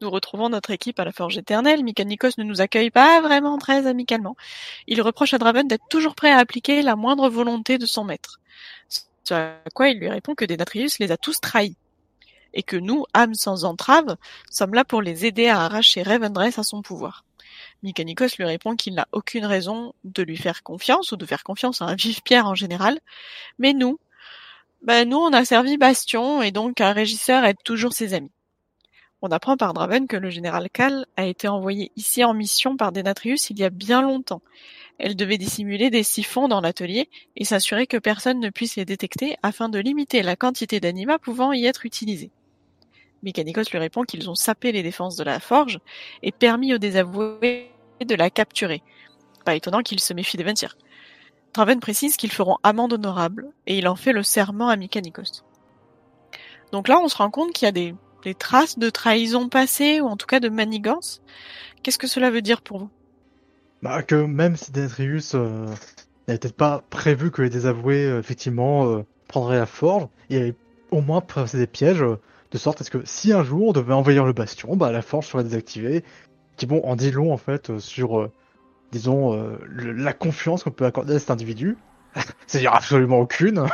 Nous 0.00 0.10
retrouvons 0.10 0.48
notre 0.48 0.70
équipe 0.70 1.00
à 1.00 1.04
la 1.04 1.10
Forge 1.10 1.38
éternelle. 1.38 1.82
Mikanikos 1.82 2.38
ne 2.38 2.44
nous 2.44 2.60
accueille 2.60 2.90
pas 2.90 3.20
vraiment 3.20 3.58
très 3.58 3.84
amicalement. 3.88 4.36
Il 4.86 5.02
reproche 5.02 5.34
à 5.34 5.38
Draven 5.38 5.66
d'être 5.66 5.88
toujours 5.90 6.14
prêt 6.14 6.30
à 6.30 6.38
appliquer 6.38 6.82
la 6.82 6.94
moindre 6.94 7.28
volonté 7.28 7.78
de 7.78 7.86
son 7.86 8.04
maître. 8.04 8.38
Ce 8.88 9.34
à 9.34 9.56
quoi 9.74 9.88
il 9.88 9.98
lui 9.98 10.08
répond 10.08 10.36
que 10.36 10.44
Denatrius 10.44 11.00
les 11.00 11.10
a 11.10 11.16
tous 11.16 11.40
trahis. 11.40 11.76
Et 12.54 12.62
que 12.62 12.76
nous, 12.76 13.06
âmes 13.12 13.34
sans 13.34 13.64
entrave, 13.64 14.16
sommes 14.48 14.72
là 14.72 14.84
pour 14.84 15.02
les 15.02 15.26
aider 15.26 15.48
à 15.48 15.62
arracher 15.62 16.04
Ravendress 16.04 16.60
à 16.60 16.62
son 16.62 16.80
pouvoir. 16.80 17.24
Mikanikos 17.82 18.36
lui 18.38 18.44
répond 18.44 18.76
qu'il 18.76 18.94
n'a 18.94 19.08
aucune 19.10 19.46
raison 19.46 19.94
de 20.04 20.22
lui 20.22 20.36
faire 20.36 20.62
confiance 20.62 21.10
ou 21.10 21.16
de 21.16 21.26
faire 21.26 21.42
confiance 21.42 21.82
à 21.82 21.86
un 21.86 21.96
vive-pierre 21.96 22.46
en 22.46 22.54
général. 22.54 23.00
Mais 23.58 23.72
nous, 23.72 23.98
ben 24.80 25.08
nous 25.08 25.18
on 25.18 25.32
a 25.32 25.44
servi 25.44 25.76
Bastion 25.76 26.40
et 26.40 26.52
donc 26.52 26.80
un 26.80 26.92
régisseur 26.92 27.44
aide 27.44 27.58
toujours 27.64 27.92
ses 27.92 28.14
amis. 28.14 28.30
On 29.20 29.32
apprend 29.32 29.56
par 29.56 29.74
Draven 29.74 30.06
que 30.06 30.16
le 30.16 30.30
général 30.30 30.68
Cal 30.72 31.04
a 31.16 31.24
été 31.26 31.48
envoyé 31.48 31.90
ici 31.96 32.22
en 32.22 32.34
mission 32.34 32.76
par 32.76 32.92
Denatrius 32.92 33.50
il 33.50 33.58
y 33.58 33.64
a 33.64 33.70
bien 33.70 34.00
longtemps. 34.00 34.42
Elle 34.98 35.16
devait 35.16 35.38
dissimuler 35.38 35.90
des 35.90 36.04
siphons 36.04 36.46
dans 36.46 36.60
l'atelier 36.60 37.10
et 37.34 37.44
s'assurer 37.44 37.88
que 37.88 37.96
personne 37.96 38.38
ne 38.38 38.50
puisse 38.50 38.76
les 38.76 38.84
détecter 38.84 39.36
afin 39.42 39.68
de 39.68 39.80
limiter 39.80 40.22
la 40.22 40.36
quantité 40.36 40.78
d'anima 40.78 41.18
pouvant 41.18 41.52
y 41.52 41.66
être 41.66 41.84
utilisés. 41.84 42.30
Mécanicos 43.24 43.70
lui 43.72 43.78
répond 43.78 44.04
qu'ils 44.04 44.30
ont 44.30 44.36
sapé 44.36 44.70
les 44.70 44.84
défenses 44.84 45.16
de 45.16 45.24
la 45.24 45.40
forge 45.40 45.80
et 46.22 46.30
permis 46.30 46.72
aux 46.72 46.78
désavoués 46.78 47.72
de 48.00 48.14
la 48.14 48.30
capturer. 48.30 48.82
Pas 49.44 49.56
étonnant 49.56 49.82
qu'ils 49.82 50.00
se 50.00 50.14
méfient 50.14 50.36
des 50.36 50.44
Ventir. 50.44 50.76
Draven 51.54 51.80
précise 51.80 52.16
qu'ils 52.16 52.30
feront 52.30 52.58
amende 52.62 52.92
honorable 52.92 53.50
et 53.66 53.78
il 53.78 53.88
en 53.88 53.96
fait 53.96 54.12
le 54.12 54.22
serment 54.22 54.68
à 54.68 54.76
Mécanicos. 54.76 55.42
Donc 56.70 56.86
là, 56.86 57.00
on 57.00 57.08
se 57.08 57.16
rend 57.16 57.30
compte 57.30 57.52
qu'il 57.52 57.66
y 57.66 57.68
a 57.68 57.72
des 57.72 57.94
des 58.24 58.34
traces 58.34 58.78
de 58.78 58.90
trahison 58.90 59.48
passée, 59.48 60.00
ou 60.00 60.06
en 60.06 60.16
tout 60.16 60.26
cas 60.26 60.40
de 60.40 60.48
manigance. 60.48 61.22
Qu'est-ce 61.82 61.98
que 61.98 62.06
cela 62.06 62.30
veut 62.30 62.42
dire 62.42 62.62
pour 62.62 62.78
vous? 62.78 62.90
Bah, 63.82 64.02
que 64.02 64.16
même 64.16 64.56
si 64.56 64.72
Denatrius 64.72 65.34
euh, 65.34 65.66
n'avait 66.26 66.38
peut-être 66.38 66.56
pas 66.56 66.82
prévu 66.90 67.30
que 67.30 67.42
les 67.42 67.50
désavoués, 67.50 68.06
euh, 68.06 68.18
effectivement, 68.18 68.86
euh, 68.86 69.04
prendrait 69.28 69.58
la 69.58 69.66
forge, 69.66 70.08
et 70.30 70.54
au 70.90 71.00
moins 71.00 71.20
passer 71.20 71.58
des 71.58 71.66
pièges, 71.66 72.02
euh, 72.02 72.18
de 72.50 72.58
sorte 72.58 72.80
à 72.80 72.84
ce 72.84 72.90
que 72.90 73.02
si 73.04 73.32
un 73.32 73.44
jour 73.44 73.68
on 73.68 73.72
devait 73.72 73.92
envahir 73.92 74.24
le 74.24 74.32
bastion, 74.32 74.74
bah 74.74 74.90
la 74.90 75.02
forge 75.02 75.26
serait 75.26 75.44
désactivée, 75.44 76.02
qui 76.56 76.64
bon 76.64 76.80
en 76.82 76.96
dit 76.96 77.10
long 77.10 77.30
en 77.30 77.36
fait 77.36 77.78
sur, 77.78 78.30
disons, 78.90 79.38
la 79.68 80.14
confiance 80.14 80.64
qu'on 80.64 80.70
peut 80.70 80.86
accorder 80.86 81.16
à 81.16 81.18
cet 81.18 81.30
individu. 81.30 81.76
C'est-à-dire 82.46 82.74
absolument 82.74 83.18
aucune, 83.18 83.66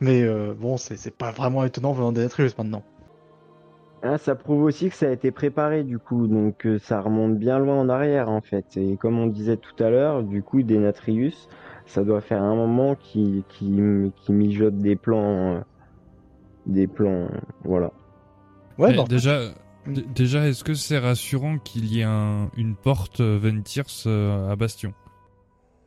mais 0.00 0.22
euh, 0.22 0.54
bon, 0.56 0.76
c'est 0.76 1.10
pas 1.10 1.30
vraiment 1.30 1.64
étonnant 1.64 1.92
venant 1.92 2.12
d'Enatrius 2.12 2.56
maintenant. 2.56 2.82
Ah, 4.02 4.16
ça 4.16 4.36
prouve 4.36 4.62
aussi 4.62 4.90
que 4.90 4.94
ça 4.94 5.08
a 5.08 5.10
été 5.10 5.32
préparé 5.32 5.82
du 5.82 5.98
coup, 5.98 6.28
donc 6.28 6.66
euh, 6.66 6.78
ça 6.78 7.00
remonte 7.00 7.36
bien 7.36 7.58
loin 7.58 7.76
en 7.80 7.88
arrière 7.88 8.28
en 8.28 8.40
fait. 8.40 8.76
Et 8.76 8.96
comme 8.96 9.18
on 9.18 9.26
disait 9.26 9.56
tout 9.56 9.82
à 9.82 9.90
l'heure, 9.90 10.22
du 10.22 10.42
coup, 10.42 10.62
Denatrius, 10.62 11.48
ça 11.86 12.04
doit 12.04 12.20
faire 12.20 12.42
un 12.42 12.54
moment 12.54 12.94
qui 12.94 13.44
qui, 13.48 13.74
qui 14.16 14.32
mijote 14.32 14.78
des 14.78 14.94
plans, 14.94 15.56
euh, 15.56 15.60
des 16.66 16.86
plans, 16.86 17.28
voilà. 17.64 17.90
Ouais, 18.78 18.94
Eh, 18.96 19.04
déjà, 19.08 19.40
déjà, 20.14 20.46
est-ce 20.46 20.62
que 20.62 20.74
c'est 20.74 20.98
rassurant 20.98 21.58
qu'il 21.58 21.86
y 21.86 22.00
ait 22.00 22.04
un, 22.04 22.50
une 22.56 22.76
porte 22.76 23.20
euh, 23.20 23.38
Ventirs 23.42 23.86
euh, 24.06 24.48
à 24.48 24.54
Bastion? 24.54 24.94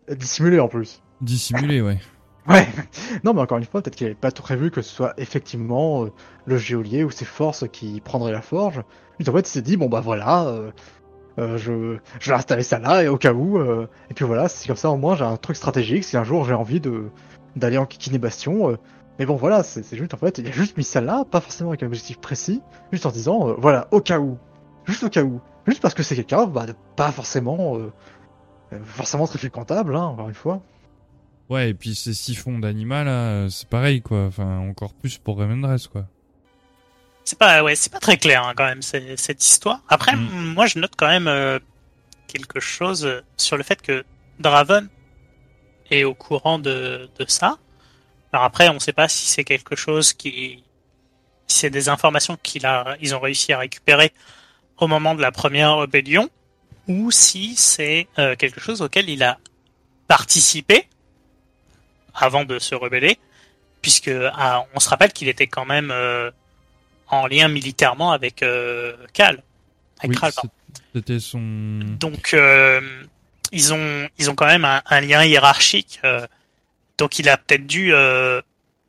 Dissimulé 0.10 0.60
en 0.60 0.68
plus. 0.68 1.02
Dissimulée, 1.22 1.82
ouais. 1.82 2.00
Ouais. 2.48 2.68
Non, 3.24 3.34
mais 3.34 3.42
encore 3.42 3.58
une 3.58 3.66
fois, 3.66 3.82
peut-être 3.82 3.96
qu'il 3.96 4.08
n'avait 4.08 4.16
pas 4.16 4.32
tout 4.32 4.42
prévu 4.42 4.72
que 4.72 4.82
ce 4.82 4.90
soit 4.90 5.14
effectivement 5.18 6.06
euh, 6.06 6.12
le 6.46 6.58
geôlier 6.58 7.04
ou 7.04 7.12
ses 7.12 7.26
forces 7.26 7.66
qui 7.72 8.02
prendraient 8.02 8.32
la 8.32 8.42
forge. 8.42 8.82
Lui, 9.20 9.30
en 9.30 9.34
fait, 9.34 9.42
il 9.42 9.52
s'est 9.52 9.62
dit, 9.62 9.78
bon 9.78 9.90
bah 9.90 10.02
voilà, 10.02 10.46
euh, 10.48 10.72
euh, 11.40 11.58
je, 11.58 11.98
je 12.20 12.30
vais 12.30 12.36
installer 12.36 12.64
ça 12.64 12.80
là, 12.80 13.04
et 13.04 13.08
au 13.08 13.18
cas 13.18 13.34
où, 13.34 13.58
euh, 13.58 13.88
et 14.10 14.14
puis 14.14 14.26
voilà, 14.26 14.48
c'est 14.48 14.68
comme 14.68 14.76
ça, 14.76 14.90
au 14.90 14.98
moins, 14.98 15.16
j'ai 15.16 15.24
un 15.26 15.38
truc 15.38 15.56
stratégique, 15.56 16.04
si 16.04 16.18
un 16.18 16.24
jour 16.24 16.46
j'ai 16.46 16.54
envie 16.54 16.80
de 16.80 17.10
d'aller 17.56 17.78
en 17.78 17.86
Kikini 17.86 18.18
Bastion. 18.18 18.78
mais 19.20 19.26
bon, 19.26 19.36
voilà, 19.36 19.62
c'est 19.64 19.96
juste, 19.96 20.14
en 20.14 20.18
fait, 20.18 20.38
il 20.38 20.48
a 20.48 20.52
juste 20.52 20.78
mis 20.78 20.86
ça 20.86 21.02
là, 21.02 21.26
pas 21.30 21.42
forcément 21.42 21.72
avec 21.72 21.84
un 21.84 21.88
objectif 21.88 22.20
précis, 22.20 22.62
juste 22.94 23.06
en 23.06 23.12
disant, 23.12 23.56
voilà, 23.58 23.88
au 23.92 24.00
cas 24.00 24.20
où. 24.20 24.38
Juste 24.86 25.04
au 25.04 25.10
cas 25.10 25.24
où. 25.24 25.42
Juste 25.68 25.82
parce 25.82 25.94
que 25.94 26.02
c'est 26.02 26.16
quelqu'un, 26.16 26.46
bah, 26.48 26.66
pas 26.96 27.12
forcément, 27.12 27.78
forcément 28.86 29.28
très 29.28 29.38
fréquentable, 29.38 29.96
hein, 29.96 30.04
encore 30.06 30.30
une 30.30 30.34
fois. 30.34 30.62
Ouais, 31.50 31.70
et 31.72 31.74
puis 31.74 31.96
ces 31.96 32.14
siphons 32.14 32.60
d'animal, 32.60 33.06
là, 33.08 33.12
euh, 33.12 33.50
c'est 33.50 33.68
pareil, 33.68 34.02
quoi. 34.02 34.26
Enfin, 34.26 34.60
encore 34.60 34.94
plus 34.94 35.18
pour 35.18 35.38
Remendress, 35.38 35.88
quoi. 35.88 36.06
C'est 37.26 37.38
pas, 37.38 37.64
ouais, 37.64 37.76
c'est 37.76 37.92
pas 37.92 38.00
très 38.00 38.18
clair 38.18 38.46
hein, 38.46 38.54
quand 38.56 38.66
même 38.66 38.82
cette 38.82 39.44
histoire. 39.44 39.82
Après, 39.90 40.16
Mm. 40.16 40.54
moi, 40.54 40.66
je 40.66 40.80
note 40.80 40.94
quand 40.98 41.08
même 41.08 41.28
euh, 41.28 41.60
quelque 42.28 42.60
chose 42.60 43.06
euh, 43.06 43.22
sur 43.38 43.58
le 43.58 43.64
fait 43.64 43.82
que 43.82 44.04
Draven 44.40 44.88
est 45.92 46.04
au 46.04 46.14
courant 46.14 46.58
de, 46.58 47.10
de 47.20 47.26
ça. 47.28 47.58
Alors 48.34 48.46
après, 48.46 48.70
on 48.70 48.80
sait 48.80 48.94
pas 48.94 49.08
si 49.10 49.28
c'est 49.28 49.44
quelque 49.44 49.76
chose 49.76 50.14
qui, 50.14 50.64
si 51.48 51.60
c'est 51.60 51.70
des 51.70 51.90
informations 51.90 52.38
qu'il 52.42 52.66
a, 52.66 52.96
ils 53.02 53.14
ont 53.14 53.20
réussi 53.20 53.52
à 53.54 53.60
récupérer 53.60 54.14
au 54.78 54.88
moment 54.88 55.14
de 55.16 55.22
la 55.22 55.32
première 55.32 55.78
rébellion, 55.78 56.30
ou 56.88 57.12
si 57.12 57.56
c'est 57.56 58.08
euh, 58.18 58.36
quelque 58.36 58.60
chose 58.62 58.82
auquel 58.82 59.10
il 59.10 59.22
a 59.22 59.38
participé 60.08 60.88
avant 62.14 62.46
de 62.46 62.60
se 62.60 62.76
rebeller, 62.76 63.18
puisque 63.82 64.12
ah, 64.34 64.66
on 64.74 64.80
se 64.80 64.90
rappelle 64.90 65.12
qu'il 65.14 65.28
était 65.28 65.48
quand 65.48 65.66
même 65.66 65.92
euh, 65.92 66.32
en 67.08 67.28
lien 67.28 67.48
militairement 67.48 68.12
avec 68.12 68.44
euh, 68.44 68.96
Cal, 69.14 69.44
avec 70.00 70.12
Oui, 70.12 70.16
Kral, 70.16 70.32
c'était 70.94 71.20
son... 71.20 71.40
Donc 72.00 72.34
euh, 72.34 72.82
ils 73.52 73.74
ont 73.74 74.08
ils 74.18 74.30
ont 74.30 74.36
quand 74.36 74.46
même 74.48 74.66
un, 74.66 74.82
un 74.86 75.02
lien 75.02 75.24
hiérarchique. 75.24 76.00
euh, 76.04 76.26
donc 76.98 77.20
il 77.20 77.28
a 77.30 77.38
peut-être 77.38 77.66
dû 77.66 77.94
euh, 77.94 78.42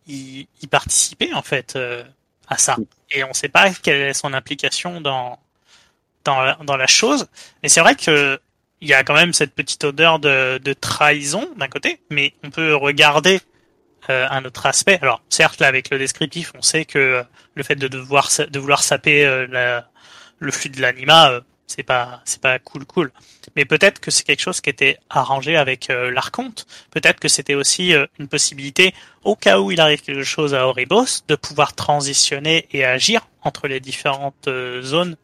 y, 0.06 0.46
y 0.60 0.66
participer 0.66 1.32
en 1.34 1.42
fait 1.42 1.74
euh, 1.76 2.04
à 2.48 2.58
ça. 2.58 2.76
Et 3.10 3.24
on 3.24 3.28
ne 3.28 3.34
sait 3.34 3.48
pas 3.48 3.70
quelle 3.72 4.00
est 4.02 4.14
son 4.14 4.32
implication 4.34 5.00
dans 5.00 5.38
dans 6.24 6.40
la, 6.42 6.54
dans 6.62 6.76
la 6.76 6.86
chose. 6.86 7.28
Mais 7.62 7.68
c'est 7.68 7.80
vrai 7.80 7.94
que 7.96 8.40
il 8.82 8.88
y 8.88 8.94
a 8.94 9.04
quand 9.04 9.14
même 9.14 9.32
cette 9.32 9.54
petite 9.54 9.84
odeur 9.84 10.18
de, 10.18 10.58
de 10.58 10.72
trahison 10.72 11.48
d'un 11.56 11.68
côté, 11.68 12.00
mais 12.10 12.34
on 12.42 12.50
peut 12.50 12.74
regarder 12.74 13.40
euh, 14.10 14.26
un 14.28 14.44
autre 14.44 14.66
aspect. 14.66 14.98
Alors 15.00 15.22
certes 15.28 15.60
là 15.60 15.68
avec 15.68 15.88
le 15.90 15.98
descriptif, 15.98 16.52
on 16.58 16.62
sait 16.62 16.84
que 16.84 16.98
euh, 16.98 17.22
le 17.54 17.62
fait 17.62 17.76
de 17.76 17.86
devoir 17.86 18.28
de 18.50 18.58
vouloir 18.58 18.82
saper 18.82 19.24
euh, 19.24 19.46
la, 19.46 19.88
le 20.40 20.50
flux 20.50 20.68
de 20.68 20.80
l'anima, 20.80 21.30
euh, 21.30 21.40
c'est 21.68 21.84
pas 21.84 22.22
c'est 22.24 22.40
pas 22.40 22.58
cool 22.58 22.84
cool. 22.84 23.12
Mais 23.54 23.64
peut-être 23.64 24.00
que 24.00 24.10
c'est 24.10 24.24
quelque 24.24 24.42
chose 24.42 24.60
qui 24.60 24.68
était 24.68 24.98
arrangé 25.08 25.56
avec 25.56 25.88
euh, 25.88 26.10
l'archonte. 26.10 26.66
Peut-être 26.90 27.20
que 27.20 27.28
c'était 27.28 27.54
aussi 27.54 27.94
une 28.18 28.26
possibilité 28.26 28.94
au 29.22 29.36
cas 29.36 29.60
où 29.60 29.70
il 29.70 29.80
arrive 29.80 30.02
quelque 30.02 30.24
chose 30.24 30.54
à 30.54 30.66
Oribos 30.66 31.22
de 31.28 31.36
pouvoir 31.36 31.74
transitionner 31.74 32.66
et 32.72 32.84
agir 32.84 33.28
entre 33.42 33.68
les 33.68 33.78
différentes 33.78 34.48
zones 34.82 35.16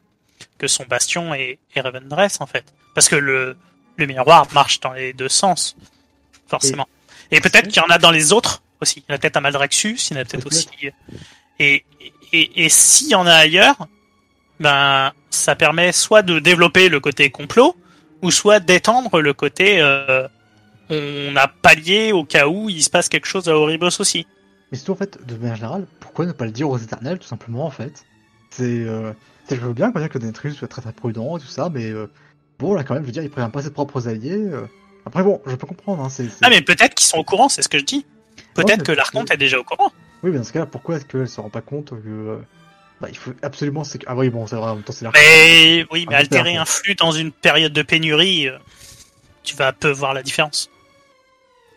que 0.58 0.68
sont 0.68 0.84
Bastion 0.88 1.34
et, 1.34 1.58
et 1.74 1.80
Revendreth 1.80 2.36
en 2.38 2.46
fait. 2.46 2.64
Parce 2.94 3.08
que 3.08 3.16
le 3.16 3.56
le 3.96 4.06
miroir 4.06 4.46
marche 4.52 4.80
dans 4.80 4.92
les 4.92 5.12
deux 5.12 5.28
sens 5.28 5.76
forcément. 6.46 6.88
Et, 7.30 7.40
peut-être 7.40 7.68
qu'il 7.68 7.82
y 7.82 7.84
en 7.84 7.90
a 7.90 7.98
dans 7.98 8.12
les 8.12 8.32
autres 8.32 8.62
aussi. 8.80 9.02
Il 9.06 9.10
y 9.10 9.12
en 9.12 9.16
a 9.16 9.18
peut-être 9.18 9.36
à 9.36 9.40
Maldraxxus, 9.40 9.98
il 10.10 10.14
y 10.14 10.18
en 10.18 10.22
a 10.22 10.24
peut-être 10.24 10.46
aussi. 10.46 10.68
Et, 11.58 11.84
et, 12.32 12.64
et 12.64 12.68
s'il 12.68 13.08
y 13.08 13.14
en 13.14 13.26
a 13.26 13.34
ailleurs, 13.34 13.88
ben 14.60 15.12
ça 15.30 15.56
permet 15.56 15.92
soit 15.92 16.22
de 16.22 16.38
développer 16.38 16.88
le 16.88 17.00
côté 17.00 17.30
complot, 17.30 17.76
ou 18.22 18.30
soit 18.30 18.60
d'étendre 18.60 19.20
le 19.20 19.34
côté 19.34 19.80
euh, 19.80 20.26
on 20.90 21.36
a 21.36 21.48
pallié 21.48 22.12
au 22.12 22.24
cas 22.24 22.46
où 22.46 22.70
il 22.70 22.82
se 22.82 22.90
passe 22.90 23.08
quelque 23.08 23.26
chose 23.26 23.48
à 23.48 23.56
Oribos 23.56 24.00
aussi. 24.00 24.26
Mais 24.70 24.78
surtout, 24.78 24.92
en 24.92 24.96
fait, 24.96 25.26
de 25.26 25.34
manière 25.36 25.56
générale, 25.56 25.86
pourquoi 26.00 26.26
ne 26.26 26.32
pas 26.32 26.46
le 26.46 26.50
dire 26.50 26.68
aux 26.68 26.78
éternels, 26.78 27.18
tout 27.18 27.26
simplement, 27.26 27.66
en 27.66 27.70
fait? 27.70 28.04
C'est. 28.50 28.64
Euh... 28.64 29.12
Je 29.50 29.56
veux 29.56 29.72
bien 29.72 29.92
qu'on 29.92 30.00
dise 30.00 30.08
que 30.08 30.18
Denetrius 30.18 30.56
soit 30.56 30.68
très 30.68 30.82
très 30.82 30.92
prudent 30.92 31.38
et 31.38 31.40
tout 31.40 31.46
ça, 31.46 31.70
mais 31.70 31.86
euh, 31.86 32.10
bon, 32.58 32.74
là, 32.74 32.84
quand 32.84 32.94
même, 32.94 33.02
je 33.02 33.06
veux 33.06 33.12
dire, 33.12 33.22
il 33.22 33.30
prévient 33.30 33.50
pas 33.52 33.62
ses 33.62 33.70
propres 33.70 34.08
alliés. 34.08 34.32
euh. 34.36 34.66
Après, 35.06 35.22
bon, 35.22 35.40
je 35.46 35.54
peux 35.54 35.66
comprendre, 35.66 36.04
hein, 36.04 36.26
Ah 36.42 36.50
mais 36.50 36.60
peut-être 36.60 36.94
qu'ils 36.94 37.06
sont 37.06 37.18
au 37.18 37.24
courant, 37.24 37.48
c'est 37.48 37.62
ce 37.62 37.68
que 37.68 37.78
je 37.78 37.84
dis. 37.84 38.04
Peut-être 38.54 38.82
que 38.82 38.92
l'Archonte 38.92 39.30
est 39.30 39.36
déjà 39.36 39.58
au 39.58 39.64
courant. 39.64 39.90
Oui, 40.22 40.30
mais 40.30 40.38
dans 40.38 40.44
ce 40.44 40.52
cas-là, 40.52 40.66
pourquoi 40.66 40.96
est-ce 40.96 41.04
qu'elle 41.06 41.28
se 41.28 41.40
rend 41.40 41.48
pas 41.50 41.60
compte 41.60 41.90
que. 41.90 42.08
euh, 42.08 42.36
Bah, 43.00 43.08
il 43.10 43.16
faut 43.16 43.32
absolument. 43.42 43.84
Ah, 44.06 44.16
oui, 44.16 44.28
bon, 44.30 44.46
c'est 44.46 44.56
vrai, 44.56 44.70
en 44.70 44.74
même 44.74 44.84
temps, 44.84 44.92
c'est 44.92 45.04
l'arc. 45.04 45.16
Mais 45.16 45.86
oui, 45.92 46.06
mais 46.08 46.16
Ah, 46.16 46.18
altérer 46.18 46.56
un 46.56 46.64
flux 46.64 46.94
dans 46.94 47.12
une 47.12 47.30
période 47.32 47.72
de 47.72 47.82
pénurie, 47.82 48.48
euh, 48.48 48.58
tu 49.44 49.54
vas 49.56 49.72
peu 49.72 49.90
voir 49.90 50.12
la 50.14 50.22
différence. 50.22 50.68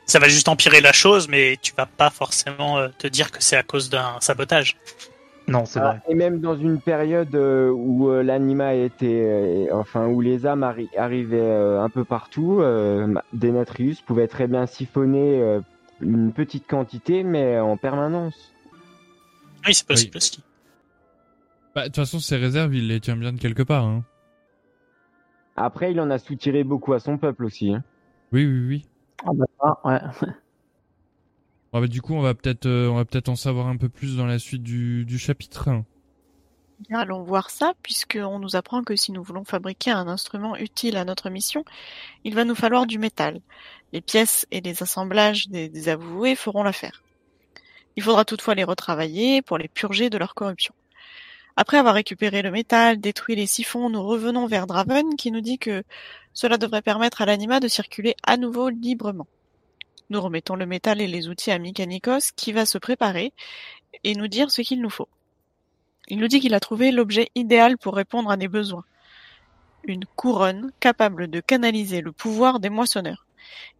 Ça 0.07 0.19
va 0.19 0.27
juste 0.27 0.49
empirer 0.49 0.81
la 0.81 0.91
chose, 0.91 1.27
mais 1.29 1.57
tu 1.61 1.71
vas 1.77 1.85
pas 1.85 2.09
forcément 2.09 2.85
te 2.97 3.07
dire 3.07 3.31
que 3.31 3.41
c'est 3.41 3.55
à 3.55 3.63
cause 3.63 3.89
d'un 3.89 4.17
sabotage. 4.19 4.75
Non, 5.51 5.65
c'est 5.65 5.79
Ah, 5.79 5.89
vrai. 5.89 6.01
et 6.07 6.15
même 6.15 6.39
dans 6.39 6.55
une 6.55 6.79
période 6.79 7.35
euh, 7.35 7.69
où 7.71 8.09
euh, 8.09 8.23
l'anima 8.23 8.73
était, 8.73 9.67
euh, 9.69 9.75
enfin 9.75 10.07
où 10.07 10.21
les 10.21 10.45
âmes 10.45 10.63
arri- 10.63 10.89
arrivaient 10.97 11.39
euh, 11.41 11.81
un 11.81 11.89
peu 11.89 12.05
partout, 12.05 12.61
euh, 12.61 13.13
Denatrius 13.33 14.01
pouvait 14.01 14.27
très 14.29 14.47
bien 14.47 14.65
siphonner 14.65 15.41
euh, 15.41 15.59
une 15.99 16.31
petite 16.31 16.67
quantité, 16.67 17.23
mais 17.23 17.59
en 17.59 17.75
permanence. 17.75 18.53
Oui, 19.67 19.73
c'est 19.73 19.85
possible 19.85 20.17
aussi. 20.17 20.41
Bah, 21.75 21.81
de 21.81 21.87
toute 21.87 21.97
façon, 21.97 22.19
ses 22.19 22.37
réserves, 22.37 22.73
il 22.73 22.87
les 22.87 22.99
tient 23.01 23.17
bien 23.17 23.33
de 23.33 23.39
quelque 23.39 23.63
part, 23.63 23.85
hein. 23.85 24.03
Après, 25.57 25.91
il 25.91 25.99
en 25.99 26.09
a 26.09 26.17
soutiré 26.17 26.63
beaucoup 26.63 26.93
à 26.93 26.99
son 26.99 27.17
peuple 27.17 27.43
aussi. 27.45 27.73
hein. 27.73 27.83
Oui, 28.31 28.45
oui, 28.45 28.65
oui. 28.67 28.85
Ah 29.25 29.31
bah 29.33 29.79
ouais. 29.83 30.27
Ah 31.73 31.79
bah, 31.79 31.87
du 31.87 32.01
coup, 32.01 32.13
on 32.13 32.21
va 32.21 32.33
peut-être, 32.33 32.65
euh, 32.65 32.89
on 32.89 32.95
va 32.95 33.05
peut-être 33.05 33.29
en 33.29 33.35
savoir 33.35 33.67
un 33.67 33.77
peu 33.77 33.87
plus 33.87 34.17
dans 34.17 34.25
la 34.25 34.39
suite 34.39 34.63
du, 34.63 35.05
du 35.05 35.17
chapitre. 35.17 35.69
Allons 36.91 37.23
voir 37.23 37.49
ça, 37.49 37.73
puisqu'on 37.81 38.39
nous 38.39 38.55
apprend 38.55 38.83
que 38.83 38.95
si 38.95 39.11
nous 39.11 39.23
voulons 39.23 39.45
fabriquer 39.45 39.91
un 39.91 40.07
instrument 40.07 40.57
utile 40.57 40.97
à 40.97 41.05
notre 41.05 41.29
mission, 41.29 41.63
il 42.23 42.35
va 42.35 42.43
nous 42.43 42.55
falloir 42.55 42.87
du 42.87 42.99
métal. 42.99 43.39
Les 43.93 44.01
pièces 44.01 44.47
et 44.51 44.61
les 44.61 44.83
assemblages 44.83 45.47
des, 45.47 45.69
des 45.69 45.89
avoués 45.89 46.35
feront 46.35 46.63
l'affaire. 46.63 47.03
Il 47.95 48.03
faudra 48.03 48.25
toutefois 48.25 48.55
les 48.55 48.63
retravailler 48.63 49.41
pour 49.41 49.57
les 49.57 49.67
purger 49.67 50.09
de 50.09 50.17
leur 50.17 50.33
corruption. 50.33 50.73
Après 51.55 51.77
avoir 51.77 51.93
récupéré 51.93 52.41
le 52.41 52.51
métal, 52.51 52.99
détruit 52.99 53.35
les 53.35 53.47
siphons, 53.47 53.89
nous 53.89 54.01
revenons 54.01 54.47
vers 54.47 54.67
Draven 54.67 55.15
qui 55.15 55.31
nous 55.31 55.41
dit 55.41 55.57
que 55.57 55.83
cela 56.33 56.57
devrait 56.57 56.81
permettre 56.81 57.21
à 57.21 57.25
l'anima 57.25 57.59
de 57.59 57.67
circuler 57.67 58.15
à 58.25 58.37
nouveau 58.37 58.69
librement. 58.69 59.27
Nous 60.11 60.19
remettons 60.19 60.57
le 60.57 60.65
métal 60.65 60.99
et 60.99 61.07
les 61.07 61.29
outils 61.29 61.51
à 61.51 61.57
Mikanikos 61.57 62.33
qui 62.35 62.51
va 62.51 62.65
se 62.65 62.77
préparer 62.77 63.31
et 64.03 64.13
nous 64.13 64.27
dire 64.27 64.51
ce 64.51 64.61
qu'il 64.61 64.81
nous 64.81 64.89
faut. 64.89 65.07
Il 66.09 66.19
nous 66.19 66.27
dit 66.27 66.41
qu'il 66.41 66.53
a 66.53 66.59
trouvé 66.59 66.91
l'objet 66.91 67.29
idéal 67.33 67.77
pour 67.77 67.95
répondre 67.95 68.29
à 68.29 68.35
des 68.35 68.49
besoins. 68.49 68.83
Une 69.85 70.03
couronne 70.17 70.73
capable 70.81 71.29
de 71.29 71.39
canaliser 71.39 72.01
le 72.01 72.11
pouvoir 72.11 72.59
des 72.59 72.69
moissonneurs. 72.69 73.25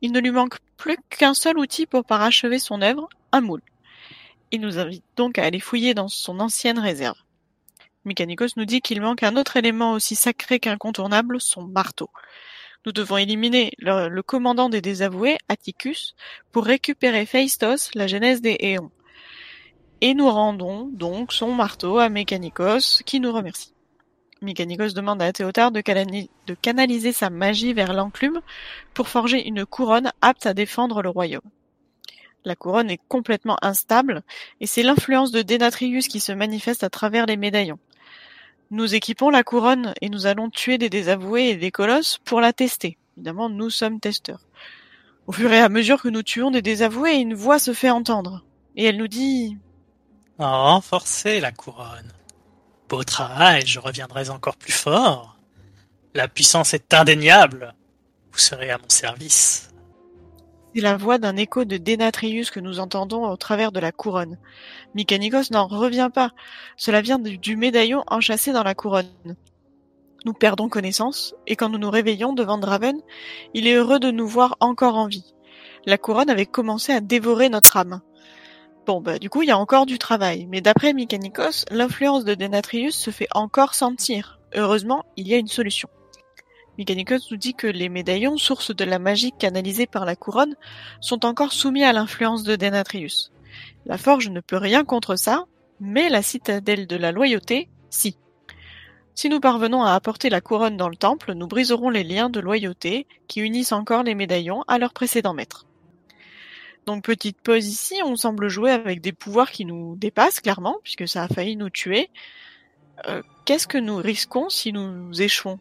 Il 0.02 0.14
ne 0.14 0.22
lui 0.22 0.32
manque 0.32 0.60
plus 0.78 0.96
qu'un 1.10 1.34
seul 1.34 1.60
outil 1.60 1.86
pour 1.86 2.06
parachever 2.06 2.60
son 2.60 2.82
œuvre, 2.82 3.10
un 3.34 3.42
moule. 3.42 3.62
Il 4.52 4.62
nous 4.62 4.80
invite 4.80 5.04
donc 5.18 5.38
à 5.38 5.44
aller 5.44 5.60
fouiller 5.60 5.94
dans 5.94 6.08
son 6.08 6.40
ancienne 6.40 6.80
réserve. 6.80 7.18
Mikanikos 8.06 8.56
nous 8.56 8.64
dit 8.64 8.80
qu'il 8.80 9.02
manque 9.02 9.24
un 9.24 9.36
autre 9.36 9.58
élément 9.58 9.92
aussi 9.92 10.16
sacré 10.16 10.62
qu'incontournable, 10.62 11.42
son 11.42 11.64
marteau. 11.64 12.10
Nous 12.86 12.92
devons 12.92 13.18
éliminer 13.18 13.72
le, 13.78 14.22
commandant 14.22 14.68
des 14.68 14.82
désavoués, 14.82 15.38
Atticus, 15.50 16.16
pour 16.52 16.66
récupérer 16.66 17.28
Phaistos, 17.28 17.92
la 17.94 18.08
genèse 18.08 18.42
des 18.42 18.58
Éons. 18.60 18.92
et 20.02 20.16
nous 20.16 20.30
rendons 20.30 20.90
donc 20.92 21.32
son 21.32 21.54
marteau 21.54 22.00
à 22.00 22.10
Mécanicos 22.10 23.04
qui 23.06 23.20
nous 23.20 23.32
remercie. 23.32 23.76
Mécanicos 24.42 24.96
demande 24.96 25.22
à 25.22 25.32
Théotard 25.32 25.72
de, 25.72 25.82
de 25.82 26.54
canaliser 26.56 27.12
sa 27.12 27.30
magie 27.30 27.74
vers 27.74 27.94
l'enclume 27.94 28.42
pour 28.96 29.08
forger 29.08 29.48
une 29.48 29.64
couronne 29.68 30.12
apte 30.22 30.48
à 30.48 30.56
défendre 30.56 31.04
le 31.04 31.10
royaume. 31.10 31.42
La 32.44 32.56
couronne 32.56 32.90
est 32.90 33.02
complètement 33.08 33.58
instable 33.62 34.24
et 34.60 34.66
c'est 34.66 34.82
l'influence 34.82 35.32
de 35.32 35.44
Denatrius 35.44 36.08
qui 36.08 36.20
se 36.20 36.32
manifeste 36.32 36.84
à 36.84 36.90
travers 36.90 37.28
les 37.28 37.38
médaillons. 37.38 37.78
Nous 38.72 38.96
équipons 38.96 39.30
la 39.30 39.44
couronne 39.44 39.94
et 40.00 40.08
nous 40.08 40.28
allons 40.28 40.50
tuer 40.50 40.78
des 40.78 40.90
désavoués 40.90 41.50
et 41.50 41.56
des 41.58 41.72
colosses 41.72 42.20
pour 42.24 42.40
la 42.40 42.54
tester. 42.54 42.98
Évidemment, 43.18 43.50
nous 43.50 43.70
sommes 43.70 44.00
testeurs. 44.00 44.40
Au 45.28 45.34
fur 45.34 45.52
et 45.52 45.60
à 45.60 45.68
mesure 45.68 46.02
que 46.02 46.08
nous 46.08 46.24
tuons 46.24 46.52
des 46.52 46.62
désavoués, 46.62 47.16
une 47.16 47.34
voix 47.34 47.60
se 47.60 47.74
fait 47.74 47.90
entendre. 47.90 48.46
Et 48.78 48.86
elle 48.86 48.96
nous 48.96 49.10
dit 49.10 49.58
Renforcez 50.38 51.42
la 51.42 51.52
couronne. 51.52 52.14
Beau 52.88 53.04
travail, 53.04 53.66
je 53.66 53.80
reviendrai 53.80 54.30
encore 54.30 54.56
plus 54.56 54.72
fort. 54.72 55.38
La 56.14 56.30
puissance 56.30 56.74
est 56.74 56.94
indéniable. 56.94 57.76
Vous 58.32 58.40
serez 58.40 58.72
à 58.72 58.78
mon 58.78 58.90
service. 58.90 59.71
C'est 60.74 60.82
la 60.82 60.96
voix 60.96 61.18
d'un 61.18 61.36
écho 61.36 61.66
de 61.66 61.76
Dénatrius 61.76 62.50
que 62.50 62.62
nous 62.62 62.80
entendons 62.80 63.30
au 63.30 63.36
travers 63.36 63.74
de 63.74 63.80
la 63.82 63.92
couronne. 63.92 64.38
Mykanikos 64.96 65.52
n'en 65.52 65.68
revient 65.68 66.10
pas. 66.14 66.32
Cela 66.78 67.02
vient 67.02 67.20
du 67.20 67.58
médaillon 67.58 68.04
enchâssé 68.08 68.54
dans 68.54 68.64
la 68.64 68.74
couronne. 68.74 69.36
Nous 70.24 70.34
perdons 70.34 70.70
connaissance, 70.70 71.36
et 71.46 71.56
quand 71.56 71.68
nous 71.68 71.80
nous 71.80 71.90
réveillons 71.90 72.32
devant 72.32 72.58
Draven, 72.58 73.02
il 73.54 73.68
est 73.68 73.74
heureux 73.74 74.00
de 74.00 74.12
nous 74.12 74.28
voir 74.28 74.56
encore 74.60 74.96
en 74.96 75.08
vie. 75.08 75.34
La 75.86 75.98
couronne 75.98 76.30
avait 76.30 76.46
commencé 76.46 76.94
à 76.94 77.02
dévorer 77.02 77.50
notre 77.50 77.76
âme. 77.76 78.02
Bon, 78.86 79.02
bah, 79.02 79.20
du 79.20 79.30
coup, 79.30 79.42
il 79.42 79.50
y 79.50 79.52
a 79.52 79.58
encore 79.58 79.86
du 79.86 79.98
travail, 79.98 80.48
mais 80.50 80.62
d'après 80.62 80.94
Mykanikos, 80.94 81.66
l'influence 81.70 82.24
de 82.24 82.36
Denatrius 82.36 82.96
se 82.96 83.12
fait 83.12 83.28
encore 83.34 83.74
sentir. 83.74 84.40
Heureusement, 84.56 85.06
il 85.18 85.28
y 85.28 85.34
a 85.34 85.38
une 85.38 85.48
solution. 85.48 85.90
Mechanicus 86.82 87.30
nous 87.30 87.38
dit 87.38 87.54
que 87.54 87.68
les 87.68 87.90
médaillons, 87.90 88.38
source 88.38 88.76
de 88.76 88.84
la 88.84 88.98
magie 88.98 89.32
canalisée 89.38 89.86
par 89.86 90.04
la 90.04 90.16
couronne, 90.16 90.56
sont 91.00 91.26
encore 91.28 91.54
soumis 91.54 91.84
à 91.84 91.94
l'influence 91.94 92.42
de 92.42 92.56
Denatrius. 92.56 93.32
La 93.86 94.00
forge 94.00 94.30
ne 94.30 94.40
peut 94.40 94.58
rien 94.58 94.84
contre 94.84 95.16
ça, 95.16 95.46
mais 95.80 96.10
la 96.10 96.24
citadelle 96.24 96.88
de 96.88 96.96
la 96.96 97.12
loyauté, 97.12 97.70
si. 97.92 98.18
Si 99.14 99.30
nous 99.30 99.40
parvenons 99.40 99.84
à 99.84 99.94
apporter 99.94 100.32
la 100.32 100.42
couronne 100.42 100.76
dans 100.76 100.90
le 100.90 100.96
temple, 100.96 101.34
nous 101.34 101.46
briserons 101.46 101.92
les 101.92 102.04
liens 102.04 102.32
de 102.32 102.40
loyauté 102.40 103.06
qui 103.28 103.42
unissent 103.42 103.74
encore 103.74 104.02
les 104.02 104.16
médaillons 104.16 104.64
à 104.68 104.80
leur 104.80 104.92
précédent 104.92 105.36
maître. 105.36 105.68
Donc 106.88 107.04
petite 107.04 107.40
pause 107.42 107.68
ici, 107.68 108.02
on 108.04 108.16
semble 108.16 108.50
jouer 108.50 108.72
avec 108.72 109.02
des 109.02 109.14
pouvoirs 109.14 109.52
qui 109.52 109.66
nous 109.66 109.96
dépassent 109.98 110.40
clairement, 110.40 110.78
puisque 110.82 111.08
ça 111.08 111.22
a 111.22 111.28
failli 111.28 111.58
nous 111.58 111.70
tuer. 111.70 112.10
Euh, 113.06 113.22
qu'est-ce 113.46 113.68
que 113.68 113.78
nous 113.78 113.98
risquons 113.98 114.50
si 114.50 114.74
nous 114.74 115.22
échouons? 115.22 115.60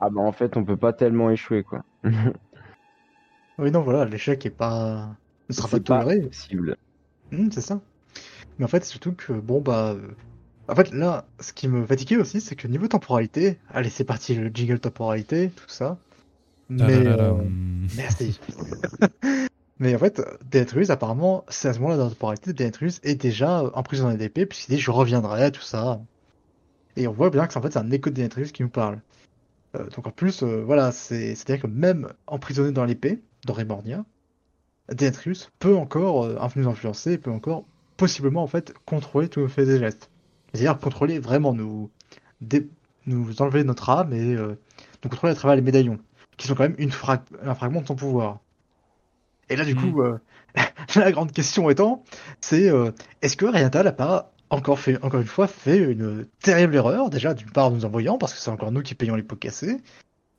Ah 0.00 0.10
bah 0.10 0.20
en 0.20 0.32
fait, 0.32 0.56
on 0.56 0.64
peut 0.64 0.76
pas 0.76 0.92
tellement 0.92 1.30
échouer 1.30 1.62
quoi. 1.62 1.84
oui, 3.58 3.70
non, 3.70 3.82
voilà, 3.82 4.04
l'échec 4.04 4.44
est 4.46 4.50
pas. 4.50 5.16
ne 5.48 5.54
sera 5.54 5.68
pas 5.68 5.80
toléré. 5.80 6.20
possible. 6.20 6.76
Mmh, 7.32 7.50
c'est 7.52 7.60
ça. 7.60 7.80
Mais 8.58 8.64
en 8.64 8.68
fait, 8.68 8.84
surtout 8.84 9.12
que, 9.12 9.32
bon 9.32 9.60
bah. 9.60 9.92
Euh, 9.92 10.08
en 10.68 10.74
fait, 10.74 10.92
là, 10.92 11.26
ce 11.38 11.52
qui 11.52 11.68
me 11.68 11.86
fatiguait 11.86 12.16
aussi, 12.16 12.40
c'est 12.40 12.56
que 12.56 12.66
niveau 12.66 12.88
temporalité, 12.88 13.58
allez, 13.72 13.88
c'est 13.88 14.04
parti, 14.04 14.34
le 14.34 14.50
jingle 14.52 14.80
temporalité, 14.80 15.50
tout 15.50 15.68
ça. 15.68 15.98
Mais. 16.68 17.06
Euh, 17.06 17.32
merci. 17.96 18.40
Mais 19.78 19.94
en 19.94 19.98
fait, 19.98 20.22
Denetrius, 20.50 20.88
apparemment, 20.88 21.44
c'est 21.48 21.68
à 21.68 21.74
ce 21.74 21.80
moment-là 21.80 21.98
dans 21.98 22.04
la 22.04 22.10
temporalité, 22.10 22.54
Denetrius 22.54 22.98
est 23.02 23.14
déjà 23.14 23.62
emprisonné 23.74 24.16
d'épée, 24.16 24.46
puisqu'il 24.46 24.74
dit 24.74 24.80
je 24.80 24.90
reviendrai, 24.90 25.52
tout 25.52 25.60
ça. 25.60 26.00
Et 26.96 27.06
on 27.06 27.12
voit 27.12 27.28
bien 27.28 27.46
que 27.46 27.52
c'est 27.52 27.58
en 27.58 27.62
fait 27.62 27.72
c'est 27.72 27.78
un 27.78 27.90
écho 27.90 28.08
de 28.08 28.14
Denetrius 28.14 28.52
qui 28.52 28.62
nous 28.62 28.70
parle. 28.70 29.00
Euh, 29.76 29.88
donc 29.90 30.06
en 30.06 30.10
plus, 30.10 30.42
euh, 30.42 30.62
voilà, 30.64 30.92
c'est-à-dire 30.92 31.62
que 31.62 31.66
même 31.66 32.08
emprisonné 32.26 32.72
dans 32.72 32.84
l'épée, 32.84 33.22
dans 33.44 33.54
Remornia, 33.54 34.04
Denetrius 34.92 35.50
peut 35.58 35.76
encore 35.76 36.24
euh, 36.24 36.38
nous 36.56 36.68
influencer, 36.68 37.18
peut 37.18 37.30
encore 37.30 37.64
possiblement 37.96 38.42
en 38.42 38.46
fait 38.46 38.74
contrôler 38.84 39.28
tous 39.28 39.40
nos 39.40 39.48
faits 39.48 39.68
et 39.68 39.78
gestes. 39.78 40.10
C'est-à-dire 40.52 40.78
contrôler 40.78 41.18
vraiment 41.18 41.54
nous, 41.54 41.90
nous 43.06 43.42
enlever 43.42 43.64
notre 43.64 43.90
âme 43.90 44.12
et 44.12 44.36
nous 44.36 45.10
contrôler 45.10 45.32
à 45.32 45.34
travers 45.36 45.56
les 45.56 45.62
médaillons, 45.62 45.98
qui 46.36 46.46
sont 46.46 46.54
quand 46.54 46.62
même 46.62 46.76
une 46.78 46.92
un 47.42 47.54
fragment 47.54 47.80
de 47.82 47.86
son 47.86 47.96
pouvoir. 47.96 48.40
Et 49.48 49.56
là 49.56 49.64
du 49.64 49.74
coup, 49.74 50.02
hmm. 50.02 50.18
la 50.96 51.12
grande 51.12 51.32
question 51.32 51.68
étant, 51.68 52.04
c'est 52.40 52.70
est-ce 53.22 53.36
que 53.36 53.46
Riental 53.46 53.84
n'a 53.84 53.92
pas 53.92 54.32
encore 54.50 54.78
fait, 54.78 55.02
encore 55.02 55.20
une 55.20 55.26
fois, 55.26 55.46
fait 55.46 55.78
une 55.78 56.26
terrible 56.40 56.76
erreur, 56.76 57.10
déjà 57.10 57.34
d'une 57.34 57.50
part 57.50 57.70
nous 57.70 57.84
envoyant, 57.84 58.18
parce 58.18 58.32
que 58.32 58.40
c'est 58.40 58.50
encore 58.50 58.72
nous 58.72 58.82
qui 58.82 58.94
payons 58.94 59.16
les 59.16 59.22
pots 59.22 59.36
cassés, 59.36 59.78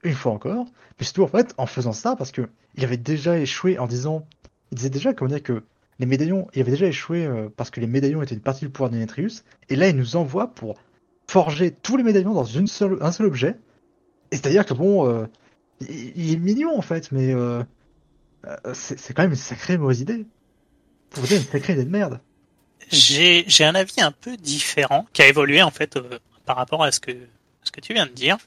une 0.04 0.14
fois 0.14 0.32
encore, 0.32 0.66
mais 1.00 1.06
surtout 1.06 1.24
en 1.24 1.28
fait 1.28 1.54
en 1.58 1.66
faisant 1.66 1.94
ça 1.94 2.16
parce 2.16 2.32
que 2.32 2.48
il 2.76 2.84
avait 2.84 2.98
déjà 2.98 3.38
échoué 3.40 3.80
en 3.80 3.88
disant, 3.88 4.28
il 4.72 4.78
disait 4.78 4.90
déjà 4.90 5.14
comment 5.14 5.30
dire 5.30 5.44
que 5.44 5.64
les 6.00 6.06
médaillons, 6.06 6.48
il 6.54 6.62
avait 6.62 6.72
déjà 6.72 6.86
échoué 6.86 7.26
euh, 7.26 7.50
parce 7.56 7.72
que 7.72 7.80
les 7.80 7.88
médaillons 7.88 8.22
étaient 8.22 8.36
une 8.36 8.42
partie 8.42 8.66
du 8.66 8.72
pouvoir 8.72 8.90
de 8.90 8.98
Netrius, 8.98 9.44
et 9.70 9.76
là 9.76 9.90
il 9.90 9.96
nous 9.96 10.16
envoie 10.16 10.48
pour 10.54 10.80
forger 11.28 11.72
tous 11.72 11.98
les 11.98 12.04
médaillons 12.04 12.34
dans 12.34 12.46
une 12.46 12.68
seule, 12.68 12.98
un 13.02 13.12
seul 13.12 13.28
objet, 13.28 13.60
et 14.32 14.36
c'est-à-dire 14.36 14.66
que 14.66 14.74
bon, 14.74 15.08
euh, 15.08 15.26
il, 15.82 16.34
est 16.34 16.38
mignon 16.38 16.78
en 16.78 16.82
fait, 16.82 17.12
mais 17.12 17.34
euh, 17.34 17.64
c'est 18.74 19.14
quand 19.14 19.24
même 19.24 19.32
une 19.32 19.38
sacrée 19.38 19.78
mauvaise 19.78 20.02
idée. 20.02 20.26
Pour 21.10 21.24
dire 21.24 21.38
une 21.38 21.44
sacrée 21.44 21.74
idée 21.74 21.86
de 21.86 21.90
merde 21.90 22.20
j'ai 22.92 23.44
j'ai 23.48 23.66
un 23.66 23.76
avis 23.76 24.02
un 24.02 24.12
peu 24.12 24.38
différent 24.38 25.08
qui 25.14 25.22
a 25.22 25.28
évolué 25.28 25.62
en 25.62 25.72
fait 25.72 25.98
euh, 25.98 26.20
par 26.46 26.56
rapport 26.56 26.84
à 26.84 26.92
ce 26.92 27.00
que 27.00 27.12
ce 27.64 27.72
que 27.72 27.82
tu 27.82 27.94
viens 27.94 28.06
de 28.06 28.12
dire. 28.12 28.38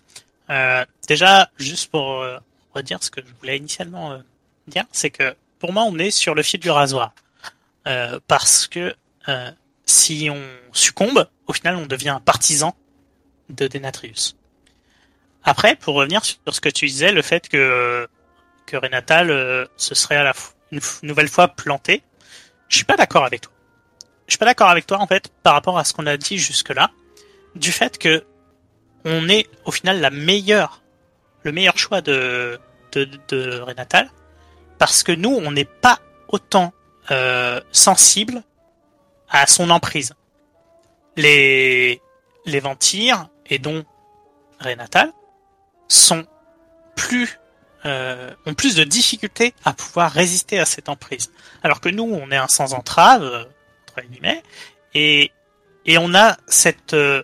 Euh, 0.50 0.84
déjà, 1.06 1.50
juste 1.58 1.90
pour 1.90 2.22
euh, 2.22 2.38
redire 2.74 3.02
ce 3.02 3.10
que 3.10 3.20
je 3.20 3.32
voulais 3.38 3.56
initialement 3.56 4.12
euh, 4.12 4.18
dire, 4.66 4.84
c'est 4.90 5.10
que 5.10 5.36
pour 5.58 5.72
moi, 5.72 5.84
on 5.84 5.96
est 5.98 6.10
sur 6.10 6.34
le 6.34 6.42
fil 6.42 6.60
du 6.60 6.70
rasoir 6.70 7.14
parce 8.28 8.68
que 8.68 8.94
si 9.84 10.28
on 10.30 10.40
succombe, 10.72 11.28
au 11.48 11.52
final, 11.52 11.74
on 11.74 11.86
devient 11.86 12.10
un 12.10 12.20
partisan 12.20 12.76
de 13.48 13.66
Denatrius. 13.66 14.36
Après, 15.42 15.74
pour 15.74 15.96
revenir 15.96 16.24
sur 16.24 16.38
ce 16.46 16.60
que 16.60 16.68
tu 16.68 16.86
disais, 16.86 17.10
le 17.10 17.22
fait 17.22 17.48
que 17.48 18.08
que 18.66 18.76
Renatal 18.76 19.68
se 19.76 19.94
serait 19.96 20.16
à 20.16 20.22
la 20.22 20.34
une 20.70 20.80
nouvelle 21.02 21.28
fois 21.28 21.48
planté, 21.48 22.04
je 22.68 22.76
suis 22.76 22.84
pas 22.84 22.96
d'accord 22.96 23.24
avec 23.24 23.40
toi 23.40 23.52
je 24.30 24.34
suis 24.34 24.38
pas 24.38 24.46
d'accord 24.46 24.70
avec 24.70 24.86
toi 24.86 24.98
en 24.98 25.08
fait 25.08 25.28
par 25.42 25.54
rapport 25.54 25.76
à 25.76 25.82
ce 25.82 25.92
qu'on 25.92 26.06
a 26.06 26.16
dit 26.16 26.38
jusque 26.38 26.68
là, 26.68 26.92
du 27.56 27.72
fait 27.72 27.98
que 27.98 28.24
on 29.04 29.28
est 29.28 29.48
au 29.64 29.72
final 29.72 30.00
la 30.00 30.10
meilleure, 30.10 30.82
le 31.42 31.50
meilleur 31.50 31.76
choix 31.76 32.00
de 32.00 32.60
de, 32.92 33.08
de 33.28 33.58
Renatal, 33.58 34.08
parce 34.78 35.02
que 35.02 35.10
nous 35.10 35.30
on 35.30 35.50
n'est 35.50 35.64
pas 35.64 35.98
autant 36.28 36.72
euh, 37.10 37.60
sensible 37.72 38.44
à 39.28 39.48
son 39.48 39.68
emprise. 39.68 40.14
Les 41.16 42.00
les 42.46 42.60
Ventires 42.60 43.26
et 43.46 43.58
dont 43.58 43.84
Renatal 44.60 45.12
sont 45.88 46.24
plus 46.94 47.40
euh, 47.84 48.30
ont 48.46 48.54
plus 48.54 48.76
de 48.76 48.84
difficultés 48.84 49.54
à 49.64 49.72
pouvoir 49.72 50.12
résister 50.12 50.60
à 50.60 50.66
cette 50.66 50.88
emprise. 50.88 51.32
Alors 51.64 51.80
que 51.80 51.88
nous, 51.88 52.04
on 52.04 52.30
est 52.30 52.36
un 52.36 52.46
sans 52.46 52.74
entrave, 52.74 53.48
et, 54.94 55.30
et 55.86 55.98
on 55.98 56.14
a 56.14 56.36
cette 56.46 56.94
euh, 56.94 57.22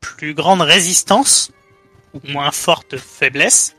plus 0.00 0.34
grande 0.34 0.62
résistance, 0.62 1.52
ou 2.14 2.20
moins 2.28 2.50
forte 2.50 2.96
faiblesse, 2.96 3.76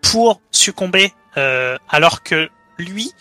pour 0.00 0.40
succomber, 0.50 1.12
euh, 1.36 1.78
alors 1.88 2.22
que 2.22 2.50
lui, 2.78 3.12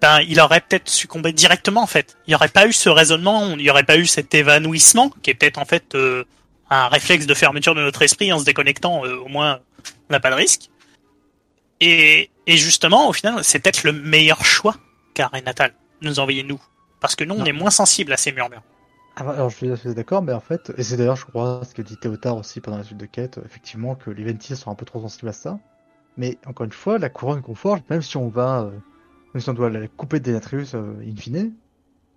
ben, 0.00 0.20
il 0.20 0.40
aurait 0.40 0.60
peut-être 0.60 0.88
succombé 0.88 1.32
directement 1.32 1.82
en 1.82 1.86
fait. 1.86 2.16
Il 2.26 2.30
n'y 2.30 2.34
aurait 2.34 2.48
pas 2.48 2.66
eu 2.66 2.72
ce 2.72 2.88
raisonnement, 2.88 3.50
il 3.50 3.58
n'y 3.58 3.70
aurait 3.70 3.84
pas 3.84 3.96
eu 3.96 4.06
cet 4.06 4.34
évanouissement, 4.34 5.10
qui 5.22 5.30
est 5.30 5.34
peut-être 5.34 5.58
en 5.58 5.64
fait 5.64 5.94
euh, 5.94 6.24
un 6.70 6.88
réflexe 6.88 7.26
de 7.26 7.34
fermeture 7.34 7.74
de 7.74 7.82
notre 7.82 8.02
esprit 8.02 8.32
en 8.32 8.38
se 8.38 8.44
déconnectant, 8.44 9.02
au 9.02 9.28
moins 9.28 9.60
on 10.08 10.12
n'a 10.12 10.20
pas 10.20 10.30
de 10.30 10.36
risque. 10.36 10.70
Et, 11.80 12.30
et 12.46 12.56
justement, 12.56 13.08
au 13.08 13.12
final, 13.12 13.42
c'est 13.42 13.58
peut-être 13.58 13.84
le 13.84 13.92
meilleur 13.92 14.44
choix 14.44 14.76
qu'a 15.14 15.30
Natal, 15.44 15.74
nous 16.00 16.20
envoyer 16.20 16.42
nous. 16.42 16.60
Parce 17.02 17.16
que 17.16 17.24
nous, 17.24 17.34
on 17.34 17.44
est 17.44 17.52
moins 17.52 17.70
sensible 17.70 18.12
à 18.12 18.16
ces 18.16 18.32
murmures. 18.32 18.62
Ah, 19.16 19.24
bah, 19.24 19.32
alors 19.32 19.50
je 19.50 19.74
suis 19.74 19.94
d'accord, 19.94 20.22
mais 20.22 20.32
en 20.32 20.40
fait, 20.40 20.72
et 20.78 20.82
c'est 20.82 20.96
d'ailleurs, 20.96 21.16
je 21.16 21.26
crois, 21.26 21.60
ce 21.68 21.74
que 21.74 21.82
dit 21.82 21.98
Théotard 21.98 22.38
aussi 22.38 22.60
pendant 22.60 22.78
la 22.78 22.84
suite 22.84 22.96
de 22.96 23.06
quête, 23.06 23.38
effectivement, 23.44 23.94
que 23.94 24.10
les 24.10 24.24
Ventis 24.24 24.56
sont 24.56 24.70
un 24.70 24.74
peu 24.74 24.86
trop 24.86 25.00
sensibles 25.00 25.28
à 25.28 25.32
ça. 25.32 25.58
Mais 26.16 26.38
encore 26.46 26.64
une 26.64 26.72
fois, 26.72 26.98
la 26.98 27.10
couronne 27.10 27.42
qu'on 27.42 27.54
forge, 27.54 27.80
même 27.90 28.02
si 28.02 28.16
on 28.16 28.28
va, 28.28 28.62
euh, 28.62 28.70
même 29.34 29.40
si 29.40 29.50
on 29.50 29.52
doit 29.52 29.68
la 29.68 29.86
couper 29.88 30.20
de 30.20 30.24
Denatrius 30.26 30.74
euh, 30.74 30.94
in 31.06 31.16
fine, 31.16 31.52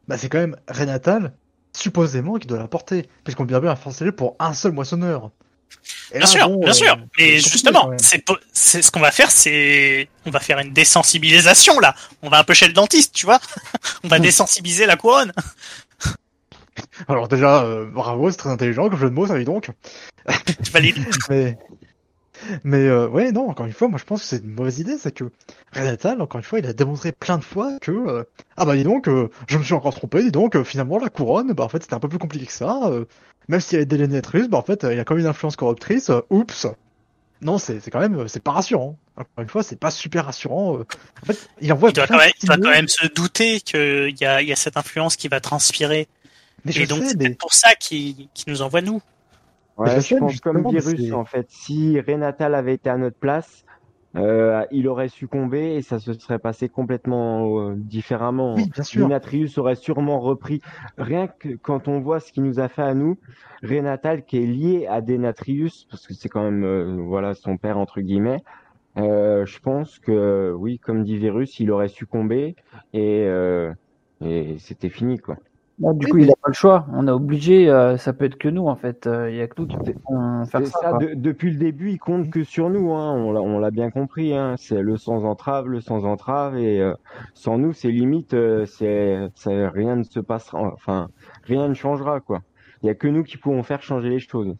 bah 0.08 0.18
c'est 0.18 0.30
quand 0.30 0.38
même 0.38 0.56
Renatal, 0.70 1.34
supposément, 1.74 2.36
qui 2.36 2.48
doit 2.48 2.60
la 2.60 2.68
porter, 2.68 3.10
puisqu'on 3.24 3.46
vient 3.46 3.60
bien 3.60 3.76
forcer 3.76 4.12
pour 4.12 4.36
un 4.40 4.54
seul 4.54 4.72
moissonneur. 4.72 5.32
Et 6.12 6.18
Bien 6.18 6.20
là, 6.22 6.28
sûr, 6.28 6.50
bon, 6.50 6.60
bien 6.60 6.70
euh, 6.70 6.74
sûr. 6.74 6.98
Mais 7.18 7.38
justement, 7.40 7.92
c'est 8.54 8.82
ce 8.82 8.92
qu'on 8.92 9.00
va 9.00 9.12
faire, 9.12 9.32
c'est 9.32 10.08
on 10.26 10.32
va 10.32 10.40
faire 10.40 10.60
une 10.60 10.72
désensibilisation 10.72 11.80
là. 11.80 11.96
On 12.22 12.30
va 12.30 12.40
un 12.40 12.44
peu 12.44 12.54
chez 12.54 12.68
le 12.68 12.74
dentiste, 12.74 13.14
tu 13.14 13.26
vois. 13.26 13.40
on 14.04 14.08
va 14.08 14.20
désensibiliser 14.20 14.86
la 14.86 14.98
couronne. 14.98 15.32
Alors 17.08 17.28
déjà, 17.28 17.64
euh, 17.64 17.86
bravo, 17.86 18.30
c'est 18.32 18.38
très 18.38 18.50
intelligent 18.50 18.90
comme 18.90 19.00
jeu 19.00 19.10
de 19.10 19.16
mots, 19.16 19.28
ça 19.28 19.38
dit 19.38 19.46
donc. 19.46 19.70
Tu 20.64 20.72
valides 20.72 21.06
mais 21.30 21.58
mais 22.64 22.86
euh, 22.86 23.08
ouais, 23.08 23.32
non, 23.32 23.50
encore 23.50 23.66
une 23.66 23.74
fois, 23.74 23.88
moi 23.88 24.00
je 24.00 24.04
pense 24.04 24.22
que 24.22 24.28
c'est 24.28 24.44
une 24.44 24.54
mauvaise 24.54 24.80
idée, 24.80 24.98
c'est 24.98 25.12
que 25.12 25.32
Renatal, 25.74 26.22
encore 26.22 26.40
une 26.40 26.44
fois, 26.44 26.60
il 26.60 26.66
a 26.66 26.74
démontré 26.74 27.12
plein 27.12 27.38
de 27.38 27.44
fois 27.44 27.78
que 27.80 27.92
euh, 27.92 28.24
ah 28.58 28.66
bah 28.66 28.76
dis 28.76 28.84
donc, 28.84 29.08
euh, 29.08 29.30
je 29.48 29.58
me 29.58 29.64
suis 29.64 29.74
encore 29.74 29.96
trompé, 29.96 30.24
dis 30.24 30.32
donc, 30.32 30.62
finalement 30.64 31.00
la 31.00 31.10
couronne, 31.10 31.54
bah 31.54 31.64
en 31.64 31.70
fait 31.70 31.82
c'était 31.84 31.96
un 31.96 32.00
peu 32.00 32.10
plus 32.10 32.20
compliqué 32.20 32.46
que 32.46 32.52
ça. 32.52 32.92
Même 33.48 33.60
s'il 33.62 33.78
y 33.80 33.82
a 33.82 33.86
des 33.86 33.98
Délénatrius, 33.98 34.48
bah 34.48 34.58
en 34.58 34.62
fait 34.64 34.84
euh, 34.84 34.94
il 34.94 34.98
y 34.98 35.00
a 35.00 35.04
quand 35.04 35.16
même 35.16 35.24
une 35.24 35.30
influence 35.30 35.56
corruptrice. 35.56 36.10
euh, 36.10 36.22
oups. 36.30 36.68
Non, 37.42 37.58
c'est 37.58 37.80
c'est 37.82 37.92
quand 37.92 38.00
même 38.00 38.16
euh, 38.20 38.28
c'est 38.28 38.42
pas 38.44 38.52
rassurant. 38.52 38.98
Encore 39.18 39.44
une 39.44 39.50
fois, 39.50 39.64
c'est 39.64 39.80
pas 39.80 39.92
super 39.92 40.26
rassurant. 40.26 40.78
euh. 40.80 40.86
En 41.24 41.26
fait, 41.26 41.50
il 41.62 41.72
envoie 41.72 41.90
il 41.90 41.94
doit, 41.94 42.08
quand 42.08 42.18
même, 42.18 42.32
il 42.42 42.48
doit 42.48 42.58
quand 42.58 42.70
même 42.72 42.88
se 42.88 43.08
douter 43.08 43.62
qu'il 43.62 44.16
y 44.20 44.26
a, 44.26 44.42
il 44.42 44.48
y 44.48 44.52
a 44.52 44.56
cette 44.58 44.76
influence 44.78 45.16
qui 45.16 45.28
va 45.30 45.40
transpirer. 45.40 46.08
Mais 46.66 46.72
je 46.72 46.82
Et 46.82 46.86
donc 46.88 47.04
sais, 47.04 47.10
c'est 47.10 47.18
mais- 47.18 47.26
peut-être 47.26 47.38
pour 47.40 47.54
ça 47.54 47.76
qu'il 47.76 48.28
qu'il 48.34 48.52
nous 48.52 48.62
envoie 48.62 48.82
nous. 48.82 49.02
Ouais, 49.78 49.90
je 49.92 49.96
je, 49.98 50.00
sais, 50.02 50.18
pense 50.18 50.40
comme 50.40 50.70
virus 50.70 51.12
en 51.12 51.26
fait. 51.26 51.48
Si 51.50 52.00
Renatal 52.00 52.56
avait 52.56 52.76
été 52.76 52.90
à 52.90 52.98
notre 52.98 53.18
place, 53.18 53.65
euh, 54.16 54.66
il 54.72 54.88
aurait 54.88 55.10
succombé 55.10 55.76
et 55.76 55.82
ça 55.82 56.00
se 56.00 56.14
serait 56.14 56.40
passé 56.40 56.70
complètement 56.70 57.60
euh, 57.72 57.76
différemment. 57.76 58.56
Oui, 58.56 58.70
bien 58.70 58.84
sûr. 58.84 59.06
Denatrius 59.06 59.58
aurait 59.58 59.76
sûrement 59.76 60.20
repris. 60.20 60.62
Rien 60.98 61.28
que 61.28 61.50
quand 61.56 61.88
on 61.88 62.00
voit 62.00 62.20
ce 62.20 62.32
qu'il 62.32 62.44
nous 62.44 62.60
a 62.60 62.70
fait 62.70 62.82
à 62.84 62.94
nous, 62.94 63.18
Renatal 63.64 64.24
qui 64.26 64.38
est 64.38 64.46
lié 64.48 64.88
à 64.88 65.02
Denatrius, 65.02 65.86
parce 65.90 66.08
que 66.08 66.14
c'est 66.14 66.30
quand 66.30 66.44
même 66.44 66.64
euh, 66.64 66.96
voilà 67.02 67.34
son 67.34 67.58
père 67.58 67.78
entre 67.78 68.02
guillemets. 68.02 68.42
euh, 68.98 69.46
je 69.46 69.60
pense 69.60 70.00
que 70.00 70.54
oui, 70.58 70.80
comme 70.80 71.04
dit 71.04 71.18
Virus, 71.18 71.60
il 71.60 71.72
aurait 71.72 71.90
succombé 71.90 72.56
et 72.94 73.24
euh, 73.28 73.74
et 74.22 74.58
c'était 74.60 74.90
fini 74.90 75.20
quoi. 75.20 75.38
Bon, 75.78 75.92
du 75.94 76.06
Oui, 76.06 76.12
coup, 76.12 76.18
mais- 76.18 76.24
il 76.24 76.32
a 76.32 76.36
pas 76.42 76.48
le 76.48 76.54
choix. 76.54 76.86
On 76.94 77.06
est 77.08 77.12
obligé. 77.12 77.70
euh, 77.70 77.98
ça 77.98 78.14
peut 78.14 78.24
être 78.26 78.38
que 78.38 78.48
nous, 78.48 78.66
en 78.68 78.78
fait. 78.78 79.08
Euh, 79.08 79.30
Il 79.30 79.36
y 79.36 79.42
a 79.42 79.48
que 79.48 79.62
nous 79.62 79.68
qui 79.68 79.76
pouvons 79.76 80.46
faire 80.46 80.66
ça. 80.68 80.80
ça, 80.82 80.90
quoi. 80.92 81.00
de- 81.00 81.14
depuis 81.16 81.52
le 81.52 81.58
début, 81.58 81.92
il 81.92 81.98
compte 81.98 82.30
que 82.30 82.46
sur 82.46 82.70
nous. 82.70 82.94
Hein. 82.94 83.14
On 83.14 83.34
l'a- 83.34 83.60
l'a 83.60 83.72
bien 83.72 83.90
compris. 83.92 84.34
Hein. 84.34 84.56
C'est 84.58 84.82
le 84.82 84.96
sans 84.96 85.26
entrave, 85.26 85.68
le 85.68 85.82
sans 85.82 86.06
entrave, 86.06 86.58
et 86.58 86.80
euh, 86.82 86.94
sans 87.34 87.58
nous, 87.58 87.74
c'est 87.74 87.92
limite, 87.92 88.34
euh, 88.34 88.66
c'est, 88.66 89.30
rien 89.68 89.98
ne 89.98 90.04
se 90.04 90.22
passera. 90.22 90.62
Enfin, 90.74 91.10
rien 91.44 91.68
ne 91.68 91.74
changera 91.74 92.22
quoi. 92.22 92.42
Il 92.82 92.88
y 92.88 92.90
a 92.90 92.96
que 92.96 93.08
nous 93.10 93.24
qui 93.24 93.38
pouvons 93.38 93.62
faire 93.64 93.82
changer 93.82 94.10
les 94.10 94.20
choses. 94.20 94.56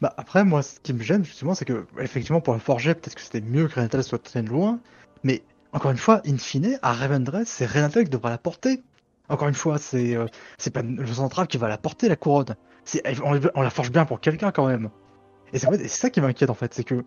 Bah 0.00 0.12
après 0.18 0.44
moi 0.44 0.60
ce 0.62 0.78
qui 0.80 0.92
me 0.92 1.00
gêne 1.02 1.24
justement 1.24 1.54
c'est 1.54 1.64
que 1.64 1.86
effectivement 2.00 2.42
pour 2.42 2.52
le 2.52 2.60
forger 2.60 2.94
peut-être 2.94 3.14
que 3.14 3.20
c'était 3.22 3.40
mieux 3.40 3.66
que 3.66 3.76
Renatal 3.76 4.02
soit 4.04 4.22
très 4.22 4.42
loin 4.42 4.78
mais 5.24 5.42
encore 5.72 5.90
une 5.90 5.96
fois 5.96 6.20
in 6.26 6.36
fine 6.36 6.78
à 6.82 6.92
Revendreth 6.92 7.46
c'est 7.46 7.64
Renatal 7.64 8.04
qui 8.04 8.10
devra 8.10 8.28
la 8.28 8.36
porter 8.36 8.82
encore 9.28 9.48
une 9.48 9.54
fois 9.54 9.78
c'est 9.78 10.16
euh, 10.16 10.26
c'est 10.58 10.72
pas 10.72 10.82
le 10.82 11.06
central 11.06 11.46
qui 11.46 11.58
va 11.58 11.68
la 11.68 11.78
porter 11.78 12.08
la 12.08 12.16
couronne 12.16 12.56
on, 13.24 13.62
la 13.62 13.70
forge 13.70 13.90
bien 13.90 14.04
pour 14.04 14.20
quelqu'un 14.20 14.52
quand 14.52 14.66
même 14.66 14.90
et 15.52 15.58
c'est 15.58 15.88
ça 15.88 16.10
qui 16.10 16.20
m'inquiète 16.20 16.50
en 16.50 16.54
fait 16.54 16.74
c'est 16.74 16.84
que 16.84 17.04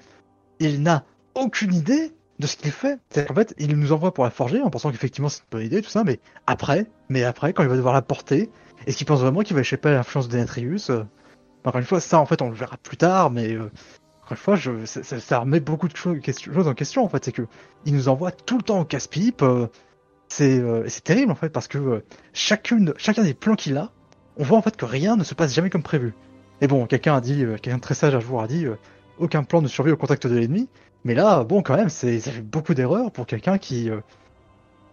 il 0.60 0.82
n'a 0.82 1.06
aucune 1.36 1.74
idée 1.74 2.14
de 2.40 2.48
ce 2.48 2.58
qu'il 2.58 2.72
fait 2.72 3.00
c'est 3.10 3.28
qu'en 3.28 3.36
fait 3.36 3.54
il 3.58 3.78
nous 3.78 3.92
envoie 3.92 4.14
pour 4.14 4.24
la 4.24 4.30
forger 4.32 4.62
en 4.62 4.70
pensant 4.70 4.92
qu'effectivement 4.92 5.30
c'est 5.30 5.42
une 5.42 5.48
bonne 5.52 5.66
idée 5.66 5.82
tout 5.82 5.90
ça 5.90 6.04
mais 6.04 6.20
après 6.48 6.88
mais 7.10 7.24
après 7.24 7.54
quand 7.54 7.64
il 7.64 7.70
va 7.70 7.78
devoir 7.78 7.94
la 7.94 8.02
porter 8.02 8.50
est-ce 8.88 8.98
qu'il 8.98 9.08
pense 9.08 9.22
vraiment 9.22 9.42
qu'il 9.42 9.56
va 9.56 9.62
échapper 9.62 9.90
à 9.90 9.94
l'influence 9.94 10.28
de 10.28 10.34
Denatrius 10.34 10.90
euh, 10.90 11.04
encore 11.66 11.80
une 11.80 11.86
fois, 11.86 12.00
ça 12.00 12.20
en 12.20 12.26
fait 12.26 12.42
on 12.42 12.50
le 12.50 12.56
verra 12.56 12.78
plus 12.78 12.98
tard, 12.98 13.32
mais 13.32 13.54
euh, 13.54 13.72
encore 14.24 14.32
une 14.32 14.38
fois, 14.38 14.86
ça, 14.86 15.40
remet 15.40 15.60
beaucoup 15.60 15.88
de 15.88 15.96
choses, 15.96 16.68
en 16.68 16.74
question 16.74 17.04
en 17.04 17.10
fait. 17.10 17.26
C'est 17.26 17.32
que 17.32 17.48
il 17.86 17.94
nous 17.94 18.08
envoie 18.10 18.32
tout 18.32 18.58
le 18.58 18.64
temps 18.64 18.82
au 18.82 18.86
casse-pipe. 18.86 19.44
Euh, 20.42 20.84
c'est 20.88 21.04
terrible 21.04 21.32
en 21.32 21.36
fait 21.36 21.50
parce 21.50 21.68
que 21.68 21.78
euh, 21.78 22.06
chacune, 22.34 22.94
chacun 22.98 23.24
des 23.24 23.34
plans 23.34 23.56
qu'il 23.56 23.78
a, 23.78 23.92
on 24.38 24.44
voit 24.44 24.58
en 24.58 24.62
fait 24.62 24.78
que 24.78 24.86
rien 24.86 25.16
ne 25.16 25.24
se 25.24 25.34
passe 25.34 25.54
jamais 25.54 25.70
comme 25.70 25.84
prévu. 25.84 26.14
Et 26.62 26.68
bon, 26.68 26.86
quelqu'un 26.86 27.16
a 27.16 27.22
dit, 27.22 27.44
euh, 27.44 27.58
quelqu'un 27.58 27.80
très 27.80 27.96
sage 27.96 28.16
un 28.16 28.20
jour 28.20 28.42
a 28.42 28.48
dit, 28.48 28.66
aucun 29.18 29.44
plan 29.44 29.62
ne 29.62 29.68
survit 29.68 29.92
au 29.92 29.98
contact 29.98 30.28
de 30.28 30.36
l'ennemi. 30.36 30.70
Mais 31.04 31.14
là, 31.14 31.44
bon, 31.44 31.62
quand 31.62 31.76
même, 31.76 31.90
c'est 31.90 32.20
ça 32.20 32.32
fait 32.32 32.42
beaucoup 32.42 32.74
d'erreurs 32.74 33.12
pour 33.12 33.26
quelqu'un 33.26 33.58
qui 33.58 33.90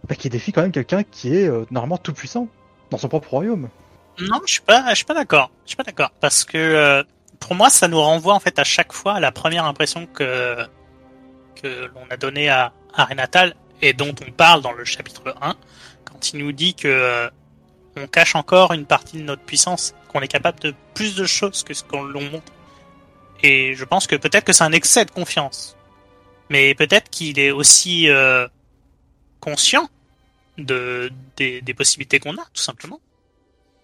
bah, 0.07 0.15
défie 0.23 0.53
quand 0.53 0.61
même 0.61 0.71
quelqu'un 0.71 1.03
qui 1.03 1.35
est 1.35 1.49
normalement 1.71 1.97
tout 1.97 2.13
puissant 2.13 2.47
dans 2.89 2.97
son 2.97 3.09
propre 3.09 3.29
royaume. 3.29 3.69
Non, 4.19 4.39
je 4.45 4.53
suis 4.53 4.61
pas, 4.61 4.95
suis 4.95 5.05
pas 5.05 5.13
d'accord. 5.13 5.51
Je 5.65 5.71
suis 5.71 5.75
pas 5.75 5.83
d'accord 5.83 6.11
parce 6.21 6.45
que 6.45 7.03
pour 7.39 7.55
moi, 7.55 7.69
ça 7.69 7.89
nous 7.89 7.99
renvoie 7.99 8.33
en 8.33 8.39
fait 8.39 8.57
à 8.57 8.63
chaque 8.63 8.93
fois 8.93 9.15
à 9.15 9.19
la 9.19 9.33
première 9.33 9.65
impression 9.65 10.05
que 10.05 10.57
que 11.61 11.89
l'on 11.93 12.05
a 12.09 12.17
donnée 12.17 12.49
à, 12.49 12.71
à 12.93 13.03
Renatal 13.05 13.55
et 13.81 13.93
dont 13.93 14.13
on 14.27 14.31
parle 14.31 14.61
dans 14.61 14.71
le 14.71 14.83
chapitre 14.85 15.35
1 15.41 15.55
quand 16.05 16.33
il 16.33 16.39
nous 16.39 16.51
dit 16.51 16.73
que 16.73 16.87
euh, 16.87 17.29
on 17.95 18.07
cache 18.07 18.35
encore 18.35 18.73
une 18.73 18.85
partie 18.85 19.17
de 19.17 19.23
notre 19.23 19.41
puissance, 19.43 19.93
qu'on 20.09 20.21
est 20.21 20.27
capable 20.27 20.59
de 20.59 20.73
plus 20.93 21.15
de 21.15 21.25
choses 21.25 21.63
que 21.63 21.73
ce 21.73 21.83
qu'on 21.83 22.03
l'on 22.03 22.21
montre. 22.29 22.51
Et 23.43 23.75
je 23.75 23.85
pense 23.85 24.07
que 24.07 24.15
peut-être 24.15 24.45
que 24.45 24.53
c'est 24.53 24.63
un 24.63 24.71
excès 24.71 25.05
de 25.05 25.11
confiance, 25.11 25.75
mais 26.49 26.73
peut-être 26.75 27.09
qu'il 27.09 27.37
est 27.39 27.51
aussi 27.51 28.09
euh, 28.09 28.47
conscient 29.39 29.89
de 30.57 31.11
des, 31.35 31.61
des 31.61 31.73
possibilités 31.73 32.19
qu'on 32.19 32.33
a, 32.37 32.45
tout 32.53 32.61
simplement. 32.63 32.99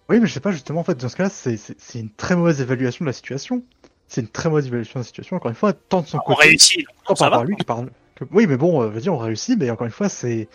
Oui, 0.08 0.18
mais 0.20 0.26
je 0.26 0.32
sais 0.34 0.40
pas, 0.40 0.50
justement, 0.50 0.80
en 0.80 0.84
fait, 0.84 0.96
dans 0.98 1.08
ce 1.08 1.16
cas-là, 1.16 1.30
c'est- 1.30 1.56
c'est 1.78 1.98
une 2.00 2.10
très 2.10 2.36
mauvaise 2.36 2.60
évaluation 2.60 3.04
de 3.04 3.08
la 3.08 3.12
situation. 3.12 3.62
C'est 4.08 4.20
une 4.20 4.28
très 4.28 4.48
mauvaise 4.48 4.66
évaluation 4.66 4.98
de 5.00 5.04
la 5.04 5.06
situation. 5.06 5.36
Encore 5.36 5.50
une 5.50 5.56
fois, 5.56 5.72
tant 5.72 6.02
de 6.02 6.06
son 6.08 6.18
On 6.18 6.34
côté. 6.34 6.48
réussit, 6.48 6.78
donc 6.86 6.96
tant 7.06 7.14
ça 7.14 7.30
par 7.30 7.40
va. 7.40 7.44
lui 7.46 7.56
que 7.56 7.62
par- 7.64 7.84
que- 8.16 8.24
Oui, 8.32 8.46
mais 8.46 8.56
bon, 8.56 8.82
euh, 8.82 8.88
vas-y, 8.88 9.08
on 9.08 9.18
réussit, 9.18 9.58
mais 9.58 9.70
encore 9.70 9.86
une 9.86 9.92
fois, 9.92 10.08
c'est 10.08 10.48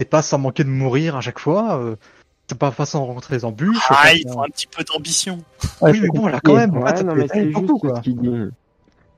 c'est 0.00 0.08
pas 0.10 0.22
sans 0.22 0.38
manquer 0.38 0.64
de 0.64 0.68
mourir 0.70 1.16
à 1.16 1.20
chaque 1.20 1.38
fois. 1.38 1.78
euh, 1.78 1.96
c'est 2.48 2.58
pas, 2.58 2.70
pas 2.72 2.84
sans 2.84 3.04
rencontrer 3.06 3.36
les 3.36 3.44
embûches. 3.44 3.86
Ah, 3.88 4.12
il 4.12 4.28
faut 4.30 4.40
un 4.42 4.48
petit 4.48 4.66
peu 4.66 4.84
d'ambition. 4.84 5.38
Ouais, 5.80 5.92
oui, 5.92 6.00
mais 6.02 6.08
bon, 6.08 6.26
là, 6.26 6.40
quand 6.44 6.54
même, 6.54 6.76
Ouais, 6.76 7.02
non, 7.02 7.14
mais 7.14 7.26
c'est 7.28 7.46
beaucoup, 7.46 7.68
juste 7.68 7.80
quoi. 7.80 7.96
ce 7.96 8.00
qu'il 8.02 8.16
dit. 8.16 8.34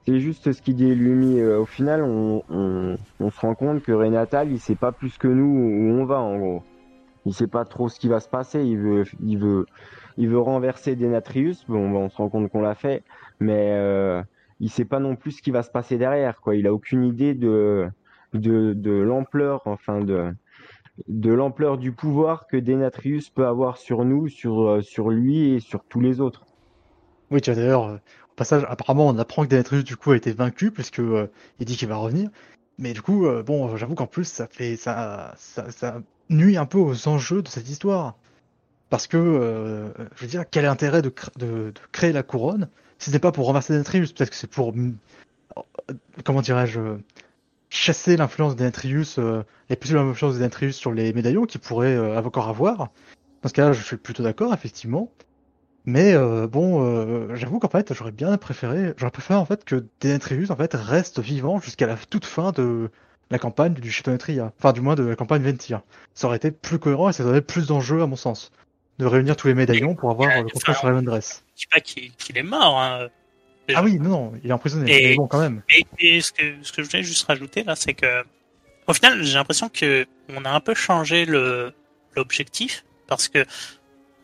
C'est 0.07 0.21
juste 0.21 0.53
ce 0.53 0.63
qu'il 0.63 0.77
dit 0.77 0.95
Lumi. 0.95 1.41
Euh, 1.41 1.59
Au 1.59 1.67
final, 1.67 2.03
on, 2.05 2.45
on, 2.49 2.97
on 3.19 3.31
se 3.33 3.41
rend 3.41 3.57
compte 3.57 3.83
que 3.83 3.91
Renatal, 3.91 4.53
il 4.53 4.61
sait 4.61 4.77
pas 4.77 4.93
plus 4.93 5.19
que 5.19 5.27
nous 5.27 5.45
où 5.45 6.01
on 6.01 6.05
va, 6.05 6.21
en 6.21 6.39
gros. 6.39 6.63
Il 7.25 7.35
sait 7.35 7.49
pas 7.49 7.65
trop 7.65 7.89
ce 7.89 7.99
qui 7.99 8.07
va 8.07 8.21
se 8.21 8.29
passer. 8.29 8.63
Il 8.63 8.79
veut, 8.79 9.05
il 9.25 9.39
veut, 9.39 9.67
il 10.19 10.29
veut 10.29 10.39
renverser 10.39 10.95
Denatrius. 10.95 11.65
Bon, 11.69 11.91
bah, 11.91 11.99
on 11.99 12.09
se 12.09 12.17
rend 12.19 12.29
compte 12.29 12.49
qu'on 12.53 12.61
l'a 12.61 12.77
fait, 12.77 13.03
mais 13.41 13.71
euh, 13.73 14.23
il 14.61 14.71
sait 14.71 14.85
pas 14.85 15.01
non 15.01 15.17
plus 15.17 15.33
ce 15.33 15.43
qui 15.43 15.51
va 15.51 15.63
se 15.63 15.71
passer 15.71 15.99
derrière, 15.99 16.41
quoi. 16.41 16.57
Il 16.57 16.67
a 16.67 16.73
aucune 16.73 17.05
idée 17.05 17.35
de, 17.35 17.89
de, 18.33 18.73
de 18.73 18.91
l'ampleur, 18.91 19.63
enfin 19.67 20.01
de, 20.01 20.33
de 21.09 21.33
l'ampleur 21.33 21.79
du 21.79 21.93
pouvoir 21.93 22.47
que 22.47 22.57
Denatrius 22.57 23.29
peut 23.31 23.47
avoir 23.47 23.77
sur 23.77 24.05
nous, 24.05 24.29
sur, 24.29 24.63
euh, 24.63 24.83
sur 24.83 25.11
lui 25.11 25.55
et 25.55 25.61
sur 25.61 25.85
tous 25.85 26.01
les 26.01 26.21
autres. 26.21 26.47
Oui, 27.31 27.41
tu 27.41 27.51
vois, 27.51 27.61
d'ailleurs, 27.61 27.85
euh, 27.87 27.97
au 27.97 28.35
passage, 28.37 28.65
apparemment, 28.69 29.09
on 29.09 29.19
apprend 29.19 29.45
que 29.45 29.49
Denatrius, 29.49 29.85
du 29.85 29.97
coup, 29.97 30.13
a 30.13 30.17
été 30.17 30.33
vaincu, 30.33 30.71
puisque 30.71 31.01
euh, 31.01 31.29
il 31.61 31.67
dit 31.67 31.77
qu'il 31.77 31.89
va 31.89 31.97
revenir. 31.97 32.31
Mais 32.79 32.93
du 32.93 33.01
coup, 33.01 33.27
bon, 33.47 33.75
j'avoue 33.79 33.95
qu'en 33.95 34.07
plus, 34.07 34.25
ça 34.25 34.47
fait, 34.47 34.77
ça, 34.77 35.33
ça, 35.37 36.03
nuit 36.29 36.59
un 36.59 36.67
peu 36.67 36.77
aux 36.77 37.09
enjeux 37.09 37.41
de 37.41 37.49
cette 37.49 37.71
histoire. 37.71 38.17
Parce 38.91 39.07
que, 39.07 39.91
je 40.15 40.21
veux 40.21 40.29
dire, 40.29 40.45
quel 40.51 40.67
cr- 40.67 41.39
de, 41.39 41.47
de 41.47 41.73
créer 41.91 42.13
la 42.13 42.23
couronne 42.23 42.69
si 42.99 43.11
ce 43.11 43.15
n'est 43.15 43.21
pas 43.21 43.33
pour 43.33 43.47
renverser 43.47 43.73
Denatrius 43.73 44.13
Peut-être 44.13 44.31
que 44.31 44.37
c'est 44.37 44.51
pour, 44.51 44.75
mm, 44.75 44.97
euh, 45.59 45.95
comment 46.25 46.41
dirais-je, 46.41 46.81
chasser 47.71 48.17
l'influence 48.17 48.55
de 48.55 48.61
Denatrius, 48.61 49.19
euh, 49.19 49.43
les 49.71 49.77
possibles 49.77 49.99
influences 49.99 50.35
de 50.35 50.39
Denatrius 50.39 50.77
sur 50.77 50.93
les 50.93 51.13
médaillons 51.13 51.47
qu'il 51.47 51.61
pourrait 51.61 51.97
euh, 51.97 52.21
encore 52.21 52.49
avoir. 52.49 52.91
Dans 53.43 53.49
ce 53.49 53.53
cas-là, 53.55 53.73
je 53.73 53.83
suis 53.83 53.97
plutôt 53.97 54.23
d'accord, 54.23 54.53
effectivement. 54.55 55.11
Mais 55.87 56.15
euh, 56.15 56.49
bon, 56.49 56.85
euh, 56.85 57.37
j'avoue 57.37 57.61
qu'en 57.61 57.69
fait, 57.69 57.95
j'aurais 57.95 58.11
bien 58.11 58.37
préféré, 58.39 58.93
j'aurais 58.97 59.13
préféré 59.13 59.39
en 59.39 59.45
fait 59.45 59.65
que 59.65 59.87
Denetrius 60.01 60.51
en 60.51 60.57
fait 60.57 60.75
reste 60.75 61.21
vivant 61.21 61.61
jusqu'à 61.61 61.87
la 61.87 61.97
toute 61.97 62.25
fin 62.25 62.51
de 62.51 62.91
la 63.31 63.39
campagne 63.39 63.75
du 63.75 63.91
Château 63.91 64.11
Netria, 64.11 64.53
enfin 64.59 64.73
du 64.73 64.81
moins 64.81 64.97
de 64.97 65.05
la 65.05 65.15
campagne 65.15 65.43
Ventir. 65.43 65.83
Ça 66.13 66.27
aurait 66.27 66.39
été 66.39 66.51
plus 66.51 66.81
cohérent 66.81 67.09
et 67.09 67.13
ça 67.13 67.25
aurait 67.25 67.41
plus 67.41 67.69
d'enjeux 67.69 68.03
à 68.03 68.07
mon 68.09 68.17
sens, 68.17 68.51
de 68.99 69.07
réunir 69.07 69.37
tous 69.37 69.49
les 69.49 69.55
médaillons 69.55 69.95
pour 69.95 70.11
avoir 70.11 70.31
euh, 70.31 70.43
le 70.43 70.49
contrôle 70.49 70.75
sur 70.75 70.85
Ravendress. 70.85 71.43
Je 71.55 71.61
dis 71.63 71.67
pas 71.67 71.81
qu'il 71.81 72.39
est 72.39 72.43
mort. 72.43 72.81
Hein. 72.81 73.09
Ah 73.75 73.83
oui, 73.83 73.99
non, 73.99 74.11
non, 74.11 74.33
il 74.45 74.51
est 74.51 74.53
emprisonné, 74.53 74.91
Et- 74.93 75.09
mais 75.09 75.15
bon 75.17 75.27
quand 75.27 75.41
même. 75.41 75.63
Et, 75.71 75.85
et 75.99 76.21
ce 76.21 76.33
que 76.33 76.43
ce 76.63 76.73
que 76.73 76.83
je 76.83 76.89
voulais 76.89 77.03
juste 77.03 77.27
rajouter 77.27 77.65
là, 77.65 77.75
c'est 77.77 77.95
que 77.95 78.25
au 78.87 78.95
final, 78.95 79.23
j'ai 79.25 79.35
l'impression 79.35 79.69
que 79.69 80.07
on 80.29 80.45
a 80.45 80.51
un 80.51 80.61
peu 80.61 80.75
changé 80.75 81.25
le 81.25 81.73
l'objectif 82.15 82.85
parce 83.09 83.29
que 83.29 83.45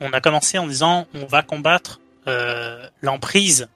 on 0.00 0.12
a 0.12 0.20
commencé 0.20 0.58
en 0.58 0.66
disant 0.66 1.06
on 1.14 1.26
va 1.26 1.42
combattre 1.42 2.00
euh, 2.28 2.88
l'emprise 3.02 3.68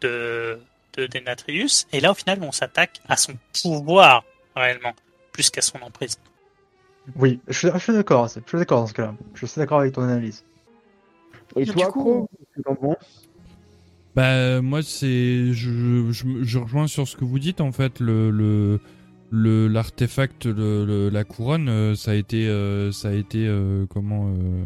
de 0.00 0.58
de 0.96 1.06
Denatrius 1.06 1.86
et 1.92 1.98
là 2.00 2.12
au 2.12 2.14
final 2.14 2.38
on 2.42 2.52
s'attaque 2.52 3.00
à 3.08 3.16
son 3.16 3.34
pouvoir 3.62 4.22
réellement 4.54 4.94
plus 5.32 5.50
qu'à 5.50 5.60
son 5.62 5.82
emprise. 5.82 6.18
Oui, 7.16 7.40
je 7.48 7.58
suis, 7.58 7.68
je 7.72 7.78
suis 7.78 7.92
d'accord, 7.92 8.26
je 8.28 8.40
suis 8.46 8.58
d'accord 8.58 8.80
dans 8.80 8.86
ce 8.86 8.94
cas-là. 8.94 9.14
Je 9.34 9.46
suis 9.46 9.58
d'accord 9.58 9.80
avec 9.80 9.92
ton 9.92 10.02
analyse. 10.02 10.44
Et 11.56 11.66
toi, 11.66 11.86
coup- 11.86 12.00
Crow, 12.00 12.28
qu'est-ce 12.38 12.62
que 12.62 12.62
t'en 12.62 12.74
penses? 12.74 13.28
Bah 14.16 14.62
moi 14.62 14.80
c'est 14.82 15.52
je, 15.52 16.12
je, 16.12 16.24
je 16.44 16.58
rejoins 16.58 16.86
sur 16.86 17.08
ce 17.08 17.16
que 17.16 17.24
vous 17.24 17.40
dites 17.40 17.60
en 17.60 17.72
fait 17.72 17.98
le 17.98 18.78
l'artefact 19.32 20.46
le, 20.46 20.84
le- 20.84 21.08
la 21.08 21.24
couronne 21.24 21.68
euh, 21.68 21.96
ça 21.96 22.12
a 22.12 22.14
été 22.14 22.46
euh, 22.46 22.92
ça 22.92 23.08
a 23.08 23.12
été 23.12 23.48
euh, 23.48 23.86
comment 23.88 24.28
euh, 24.28 24.64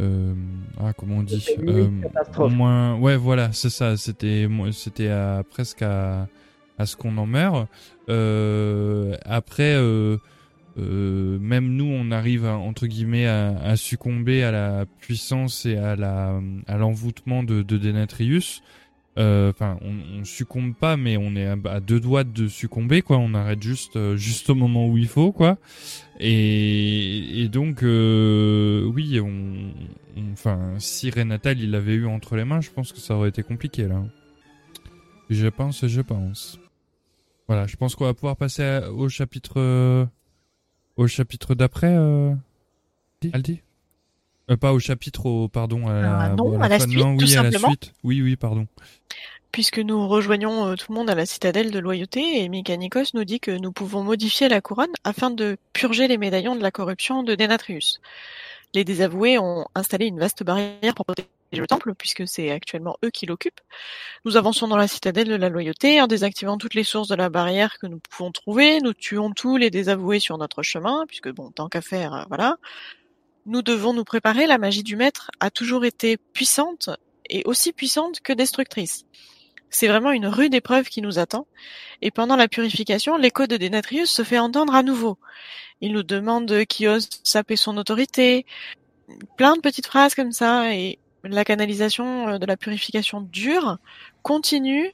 euh, 0.00 0.34
ah 0.80 0.94
comment 0.94 1.16
on 1.18 1.22
dit 1.22 1.44
catastrophe. 2.02 2.50
moins 2.54 2.96
ouais 2.98 3.16
voilà 3.16 3.52
c'est 3.52 3.68
ça 3.68 3.98
c'était 3.98 4.48
c'était 4.72 5.08
à, 5.08 5.42
presque 5.50 5.82
à 5.82 6.26
à 6.78 6.86
ce 6.86 6.96
qu'on 6.96 7.18
en 7.18 7.26
meurt 7.26 7.68
euh, 8.08 9.14
après 9.26 9.74
euh, 10.78 11.38
même 11.38 11.74
nous 11.74 11.86
on 11.86 12.10
arrive 12.10 12.44
à, 12.44 12.56
entre 12.56 12.86
guillemets 12.86 13.26
à, 13.26 13.56
à 13.58 13.76
succomber 13.76 14.42
à 14.42 14.50
la 14.50 14.84
puissance 15.00 15.64
et 15.66 15.76
à 15.76 15.96
la 15.96 16.40
à 16.66 16.76
l'envoûtement 16.76 17.42
de, 17.42 17.62
de 17.62 17.78
Denatrius. 17.78 18.62
Euh, 19.18 19.48
enfin 19.48 19.78
on, 19.80 20.20
on 20.20 20.24
succombe 20.24 20.74
pas 20.74 20.98
mais 20.98 21.16
on 21.16 21.36
est 21.36 21.46
à, 21.46 21.56
à 21.70 21.80
deux 21.80 22.00
doigts 22.00 22.22
de 22.24 22.48
succomber 22.48 23.00
quoi. 23.00 23.16
On 23.16 23.32
arrête 23.32 23.62
juste 23.62 23.96
euh, 23.96 24.14
juste 24.18 24.50
au 24.50 24.54
moment 24.54 24.86
où 24.88 24.98
il 24.98 25.08
faut 25.08 25.32
quoi. 25.32 25.56
Et, 26.20 27.40
et 27.42 27.48
donc 27.48 27.82
euh, 27.82 28.84
oui 28.84 29.18
on 29.20 29.72
enfin 30.32 30.74
si 30.78 31.08
Renatal 31.08 31.58
il 31.58 31.70
l'avait 31.70 31.94
eu 31.94 32.06
entre 32.06 32.36
les 32.36 32.44
mains 32.44 32.60
je 32.60 32.70
pense 32.70 32.92
que 32.92 32.98
ça 32.98 33.14
aurait 33.16 33.30
été 33.30 33.42
compliqué 33.42 33.88
là. 33.88 34.04
Je 35.30 35.46
pense 35.46 35.86
je 35.86 36.00
pense. 36.02 36.60
Voilà 37.48 37.66
je 37.66 37.76
pense 37.76 37.94
qu'on 37.94 38.04
va 38.04 38.12
pouvoir 38.12 38.36
passer 38.36 38.80
au 38.94 39.08
chapitre 39.08 40.08
au 40.96 41.06
chapitre 41.06 41.54
d'après, 41.54 41.94
euh... 41.94 42.34
Aldi 43.32 43.60
Euh, 44.50 44.56
Pas 44.56 44.72
au 44.72 44.78
chapitre, 44.78 45.26
au, 45.26 45.48
pardon, 45.48 45.88
à 45.88 46.00
la, 46.00 46.18
Ah, 46.20 46.28
non, 46.30 46.60
à 46.60 46.68
la 46.68 46.78
fin- 46.78 46.86
suite, 46.86 46.98
non, 46.98 47.16
tout 47.16 47.24
oui, 47.24 47.36
à 47.36 47.42
la 47.42 47.50
simplement. 47.50 47.68
suite. 47.68 47.92
Oui, 48.04 48.22
oui, 48.22 48.36
pardon. 48.36 48.66
Puisque 49.52 49.78
nous 49.78 50.06
rejoignons 50.06 50.66
euh, 50.66 50.74
tout 50.76 50.86
le 50.92 50.94
monde 50.98 51.10
à 51.10 51.14
la 51.14 51.26
citadelle 51.26 51.70
de 51.70 51.78
loyauté 51.78 52.42
et 52.42 52.48
Mikanikos 52.48 53.14
nous 53.14 53.24
dit 53.24 53.40
que 53.40 53.50
nous 53.50 53.72
pouvons 53.72 54.04
modifier 54.04 54.48
la 54.48 54.60
couronne 54.60 54.92
afin 55.02 55.30
de 55.30 55.56
purger 55.72 56.06
les 56.08 56.18
médaillons 56.18 56.54
de 56.56 56.62
la 56.62 56.70
corruption 56.70 57.22
de 57.22 57.34
Denatrius. 57.34 58.00
Les 58.74 58.84
désavoués 58.84 59.38
ont 59.38 59.66
installé 59.74 60.06
une 60.06 60.18
vaste 60.18 60.42
barrière 60.44 60.94
pour 60.94 61.06
protéger 61.06 61.28
le 61.52 61.66
temple 61.66 61.94
puisque 61.94 62.26
c'est 62.26 62.50
actuellement 62.50 62.96
eux 63.04 63.10
qui 63.10 63.26
l'occupent. 63.26 63.60
Nous 64.24 64.36
avançons 64.36 64.68
dans 64.68 64.76
la 64.76 64.88
citadelle 64.88 65.28
de 65.28 65.36
la 65.36 65.48
loyauté 65.48 66.00
en 66.00 66.06
désactivant 66.06 66.58
toutes 66.58 66.74
les 66.74 66.84
sources 66.84 67.08
de 67.08 67.14
la 67.14 67.28
barrière 67.28 67.78
que 67.78 67.86
nous 67.86 67.98
pouvons 67.98 68.32
trouver. 68.32 68.80
Nous 68.80 68.94
tuons 68.94 69.32
tous 69.32 69.56
les 69.56 69.70
désavoués 69.70 70.20
sur 70.20 70.38
notre 70.38 70.62
chemin 70.62 71.04
puisque 71.06 71.30
bon, 71.30 71.50
tant 71.50 71.68
qu'à 71.68 71.80
faire, 71.80 72.14
euh, 72.14 72.24
voilà. 72.28 72.56
Nous 73.46 73.62
devons 73.62 73.92
nous 73.92 74.04
préparer. 74.04 74.46
La 74.46 74.58
magie 74.58 74.82
du 74.82 74.96
maître 74.96 75.30
a 75.40 75.50
toujours 75.50 75.84
été 75.84 76.16
puissante 76.16 76.90
et 77.30 77.42
aussi 77.44 77.72
puissante 77.72 78.20
que 78.20 78.32
destructrice. 78.32 79.04
C'est 79.70 79.88
vraiment 79.88 80.12
une 80.12 80.26
rude 80.26 80.54
épreuve 80.54 80.88
qui 80.88 81.02
nous 81.02 81.18
attend. 81.18 81.46
Et 82.02 82.10
pendant 82.10 82.36
la 82.36 82.48
purification, 82.48 83.16
l'écho 83.16 83.46
de 83.46 83.56
Denatrius 83.56 84.10
se 84.10 84.22
fait 84.22 84.38
entendre 84.38 84.74
à 84.74 84.82
nouveau. 84.82 85.18
Il 85.80 85.92
nous 85.92 86.02
demande 86.02 86.64
qui 86.64 86.88
ose 86.88 87.08
saper 87.24 87.56
son 87.56 87.76
autorité. 87.76 88.46
Plein 89.36 89.56
de 89.56 89.60
petites 89.60 89.86
phrases 89.86 90.14
comme 90.14 90.32
ça. 90.32 90.74
Et 90.74 90.98
la 91.34 91.44
canalisation 91.44 92.28
euh, 92.28 92.38
de 92.38 92.46
la 92.46 92.56
purification 92.56 93.20
dure, 93.20 93.78
continue, 94.22 94.92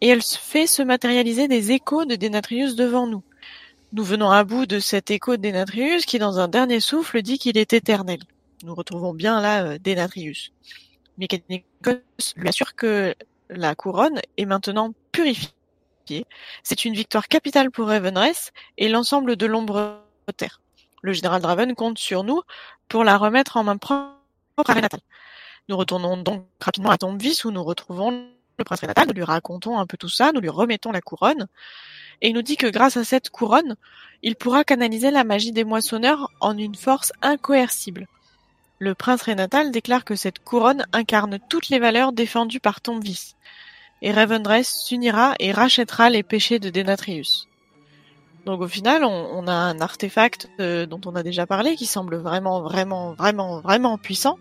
et 0.00 0.08
elle 0.08 0.22
fait 0.22 0.66
se 0.66 0.82
matérialiser 0.82 1.48
des 1.48 1.72
échos 1.72 2.04
de 2.04 2.16
Denatrius 2.16 2.74
devant 2.74 3.06
nous. 3.06 3.22
Nous 3.92 4.04
venons 4.04 4.30
à 4.30 4.42
bout 4.44 4.66
de 4.66 4.78
cet 4.78 5.10
écho 5.10 5.36
de 5.36 5.42
Denatrius 5.42 6.06
qui, 6.06 6.18
dans 6.18 6.38
un 6.38 6.48
dernier 6.48 6.80
souffle, 6.80 7.22
dit 7.22 7.38
qu'il 7.38 7.58
est 7.58 7.72
éternel. 7.72 8.20
Nous 8.64 8.74
retrouvons 8.74 9.14
bien 9.14 9.40
là 9.40 9.64
euh, 9.64 9.78
Denatrius. 9.78 10.52
Mécanicos 11.18 12.00
lui 12.36 12.48
assure 12.48 12.74
que 12.74 13.14
la 13.50 13.74
couronne 13.74 14.20
est 14.36 14.46
maintenant 14.46 14.94
purifiée. 15.12 15.52
C'est 16.62 16.84
une 16.84 16.94
victoire 16.94 17.28
capitale 17.28 17.70
pour 17.70 17.88
Ravenress 17.88 18.52
et 18.78 18.88
l'ensemble 18.88 19.36
de 19.36 19.46
l'ombre 19.46 20.00
terre. 20.36 20.60
Le 21.02 21.12
général 21.12 21.42
Draven 21.42 21.74
compte 21.74 21.98
sur 21.98 22.24
nous 22.24 22.42
pour 22.88 23.04
la 23.04 23.18
remettre 23.18 23.56
en 23.56 23.64
main 23.64 23.76
propre 23.76 24.14
à 24.68 24.74
Renatal. 24.74 25.00
Nous 25.68 25.76
retournons 25.76 26.16
donc 26.16 26.46
rapidement 26.60 26.90
à 26.90 26.98
Tombvis 26.98 27.40
où 27.44 27.50
nous 27.50 27.62
retrouvons 27.62 28.28
le 28.58 28.64
prince 28.64 28.80
Renatal, 28.80 29.06
nous 29.08 29.14
lui 29.14 29.24
racontons 29.24 29.78
un 29.78 29.86
peu 29.86 29.96
tout 29.96 30.08
ça, 30.08 30.32
nous 30.32 30.40
lui 30.40 30.48
remettons 30.48 30.92
la 30.92 31.00
couronne, 31.00 31.46
et 32.20 32.28
il 32.28 32.34
nous 32.34 32.42
dit 32.42 32.56
que 32.56 32.66
grâce 32.66 32.96
à 32.96 33.04
cette 33.04 33.30
couronne, 33.30 33.76
il 34.22 34.36
pourra 34.36 34.64
canaliser 34.64 35.10
la 35.10 35.24
magie 35.24 35.52
des 35.52 35.64
moissonneurs 35.64 36.30
en 36.40 36.56
une 36.56 36.74
force 36.74 37.12
incoercible. 37.22 38.06
Le 38.78 38.94
prince 38.94 39.22
Renatal 39.22 39.70
déclare 39.70 40.04
que 40.04 40.16
cette 40.16 40.40
couronne 40.40 40.84
incarne 40.92 41.38
toutes 41.48 41.68
les 41.70 41.78
valeurs 41.78 42.12
défendues 42.12 42.60
par 42.60 42.80
Tombvis, 42.80 43.34
et 44.02 44.12
Ravendress 44.12 44.84
s'unira 44.84 45.34
et 45.38 45.52
rachètera 45.52 46.10
les 46.10 46.22
péchés 46.22 46.58
de 46.58 46.70
Denatrius. 46.70 47.48
Donc 48.44 48.60
au 48.60 48.68
final, 48.68 49.04
on, 49.04 49.08
on 49.08 49.46
a 49.46 49.52
un 49.52 49.80
artefact 49.80 50.50
euh, 50.58 50.84
dont 50.84 51.00
on 51.06 51.14
a 51.14 51.22
déjà 51.22 51.46
parlé 51.46 51.76
qui 51.76 51.86
semble 51.86 52.16
vraiment, 52.16 52.60
vraiment, 52.62 53.14
vraiment, 53.14 53.60
vraiment 53.60 53.98
puissant. 53.98 54.36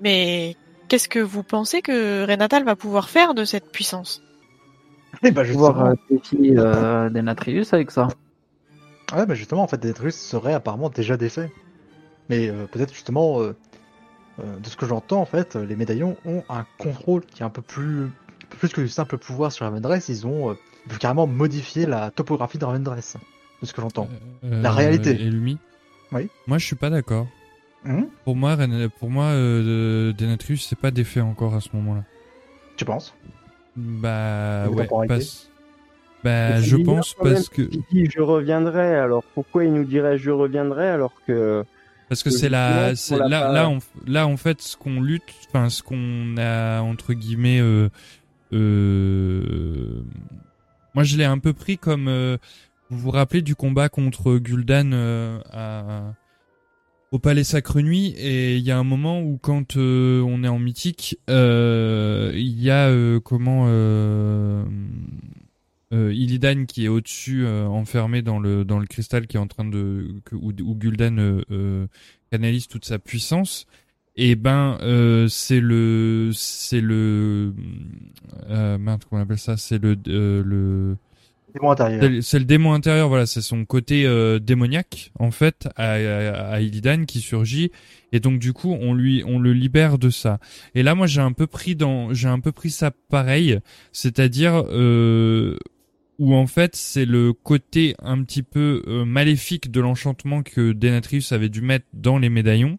Mais 0.00 0.56
qu'est-ce 0.88 1.08
que 1.08 1.18
vous 1.18 1.42
pensez 1.42 1.82
que 1.82 2.26
Renatal 2.26 2.64
va 2.64 2.76
pouvoir 2.76 3.08
faire 3.08 3.34
de 3.34 3.44
cette 3.44 3.70
puissance? 3.70 4.22
Eh 5.22 5.30
bah 5.30 5.44
justement, 5.44 5.68
Pouvoir 5.72 5.86
euh, 5.90 5.94
défier 6.10 6.54
euh, 6.58 7.10
Denatrius 7.10 7.72
avec 7.74 7.90
ça. 7.90 8.08
ouais, 9.14 9.26
bah 9.26 9.34
justement, 9.34 9.62
en 9.62 9.66
fait, 9.68 9.80
Denatrius 9.80 10.14
serait 10.16 10.54
apparemment 10.54 10.88
déjà 10.88 11.16
défait. 11.16 11.50
Mais 12.28 12.48
euh, 12.48 12.66
peut-être 12.66 12.92
justement, 12.94 13.40
euh, 13.42 13.56
euh, 14.38 14.56
de 14.58 14.68
ce 14.68 14.76
que 14.76 14.86
j'entends, 14.86 15.20
en 15.20 15.26
fait, 15.26 15.56
les 15.56 15.76
médaillons 15.76 16.16
ont 16.24 16.42
un 16.48 16.64
contrôle 16.78 17.24
qui 17.26 17.42
est 17.42 17.44
un 17.44 17.50
peu 17.50 17.60
plus, 17.62 18.08
plus 18.50 18.68
que 18.72 18.80
du 18.80 18.88
simple 18.88 19.18
pouvoir 19.18 19.50
sur 19.52 19.66
Ravendress. 19.66 20.08
Ils 20.08 20.26
ont, 20.26 20.50
euh, 20.50 20.54
carrément 21.00 21.26
modifier 21.26 21.86
la 21.86 22.10
topographie 22.10 22.58
de 22.58 22.64
Ravendress, 22.64 23.16
de 23.60 23.66
ce 23.66 23.72
que 23.74 23.82
j'entends. 23.82 24.08
La 24.42 24.70
réalité. 24.70 25.10
Et 25.10 25.14
Lumi 25.30 25.58
Oui. 26.12 26.28
Moi, 26.46 26.58
je 26.58 26.64
suis 26.66 26.76
pas 26.76 26.88
d'accord. 26.88 27.26
Hum 27.86 28.06
Pour 28.24 28.36
moi, 28.36 28.56
pour 28.98 29.10
moi, 29.10 29.24
euh, 29.26 30.12
Denatrius, 30.12 30.66
c'est 30.68 30.78
pas 30.78 30.90
défait 30.90 31.20
encore 31.22 31.54
à 31.54 31.60
ce 31.60 31.68
moment-là. 31.74 32.04
tu 32.76 32.84
penses 32.84 33.14
Bah 33.76 34.68
ouais, 34.68 34.86
parce- 35.08 35.48
Bah, 36.22 36.60
je 36.60 36.76
pense 36.76 37.14
parce 37.14 37.48
que 37.48 37.62
dit 37.62 38.06
je 38.10 38.20
reviendrai, 38.20 38.94
alors 38.96 39.24
pourquoi 39.34 39.64
il 39.64 39.72
nous 39.72 39.84
dirait 39.84 40.18
je 40.18 40.30
reviendrai 40.30 40.88
alors 40.90 41.14
que. 41.26 41.64
parce 42.10 42.22
que 42.22 42.28
c'est 42.28 42.50
la, 42.50 42.94
c'est 42.96 43.16
là, 43.16 43.40
pas- 43.40 43.52
là, 43.52 43.68
on, 43.70 43.78
là, 44.06 44.26
en 44.26 44.36
fait, 44.36 44.60
ce 44.60 44.76
qu'on 44.76 45.00
lutte, 45.00 45.22
enfin, 45.48 45.70
ce 45.70 45.82
qu'on 45.82 46.36
a 46.36 46.80
entre 46.82 47.14
guillemets, 47.14 47.60
euh, 47.60 47.88
euh, 48.52 50.02
moi, 50.94 51.04
je 51.04 51.16
l'ai 51.16 51.24
un 51.24 51.38
peu 51.38 51.52
pris 51.52 51.78
comme, 51.78 52.08
euh, 52.08 52.36
vous 52.90 52.98
vous 52.98 53.10
rappelez 53.10 53.42
du 53.42 53.54
combat 53.54 53.88
contre 53.88 54.36
Gul'dan 54.36 54.90
euh, 54.92 55.38
à 55.52 56.02
au 57.12 57.18
Palais 57.18 57.44
Sacre 57.44 57.80
Nuit 57.80 58.14
et 58.16 58.56
il 58.56 58.62
y 58.62 58.70
a 58.70 58.78
un 58.78 58.84
moment 58.84 59.20
où 59.20 59.36
quand 59.38 59.76
euh, 59.76 60.22
on 60.22 60.44
est 60.44 60.48
en 60.48 60.58
mythique, 60.60 61.18
euh, 61.28 62.32
il 62.34 62.60
y 62.62 62.70
a 62.70 62.88
euh, 62.88 63.18
comment 63.18 63.64
euh, 63.66 64.64
euh, 65.92 66.14
Illidan 66.14 66.66
qui 66.66 66.84
est 66.84 66.88
au-dessus, 66.88 67.44
enfermé 67.46 68.22
dans 68.22 68.38
le 68.38 68.64
dans 68.64 68.78
le 68.78 68.86
cristal 68.86 69.26
qui 69.26 69.36
est 69.36 69.40
en 69.40 69.48
train 69.48 69.64
de 69.64 70.20
où, 70.32 70.52
où 70.52 70.74
Gul'dan 70.76 71.40
canalise 72.30 72.68
toute 72.68 72.84
sa 72.84 72.98
puissance. 72.98 73.66
Et 74.16 74.36
ben 74.36 74.78
c'est 75.28 75.60
le 75.60 76.30
c'est 76.32 76.80
le 76.80 77.54
euh, 78.48 78.78
comment 78.78 78.98
on 79.12 79.16
appelle 79.18 79.38
ça? 79.38 79.56
C'est 79.56 79.82
le 79.82 79.96
le 80.04 80.96
Démon 81.54 81.70
intérieur. 81.72 82.22
c'est 82.22 82.38
le- 82.38 82.44
démon 82.44 82.72
intérieur, 82.72 83.08
voilà, 83.08 83.26
c'est 83.26 83.40
son 83.42 83.64
côté 83.64 84.04
euh, 84.06 84.38
démoniaque 84.38 85.12
en 85.18 85.30
fait 85.30 85.68
à, 85.76 85.92
à, 85.92 86.52
à 86.52 86.60
Illidan 86.60 87.04
qui 87.06 87.20
surgit 87.20 87.70
et 88.12 88.20
donc 88.20 88.38
du 88.38 88.52
coup 88.52 88.76
on 88.80 88.94
lui 88.94 89.22
on 89.26 89.38
le 89.38 89.52
libère 89.52 89.98
de 89.98 90.10
ça. 90.10 90.38
Et 90.74 90.82
là 90.82 90.94
moi 90.94 91.06
j'ai 91.06 91.20
un 91.20 91.32
peu 91.32 91.46
pris 91.46 91.76
dans 91.76 92.12
j'ai 92.12 92.28
un 92.28 92.40
peu 92.40 92.52
pris 92.52 92.70
ça 92.70 92.90
pareil, 93.08 93.58
c'est-à-dire 93.92 94.64
euh, 94.70 95.56
où 96.18 96.34
en 96.34 96.46
fait 96.46 96.76
c'est 96.76 97.06
le 97.06 97.32
côté 97.32 97.94
un 98.02 98.22
petit 98.22 98.42
peu 98.42 98.82
euh, 98.86 99.04
maléfique 99.04 99.70
de 99.70 99.80
l'enchantement 99.80 100.42
que 100.42 100.72
Denatrius 100.72 101.32
avait 101.32 101.48
dû 101.48 101.62
mettre 101.62 101.86
dans 101.94 102.18
les 102.18 102.28
médaillons 102.28 102.78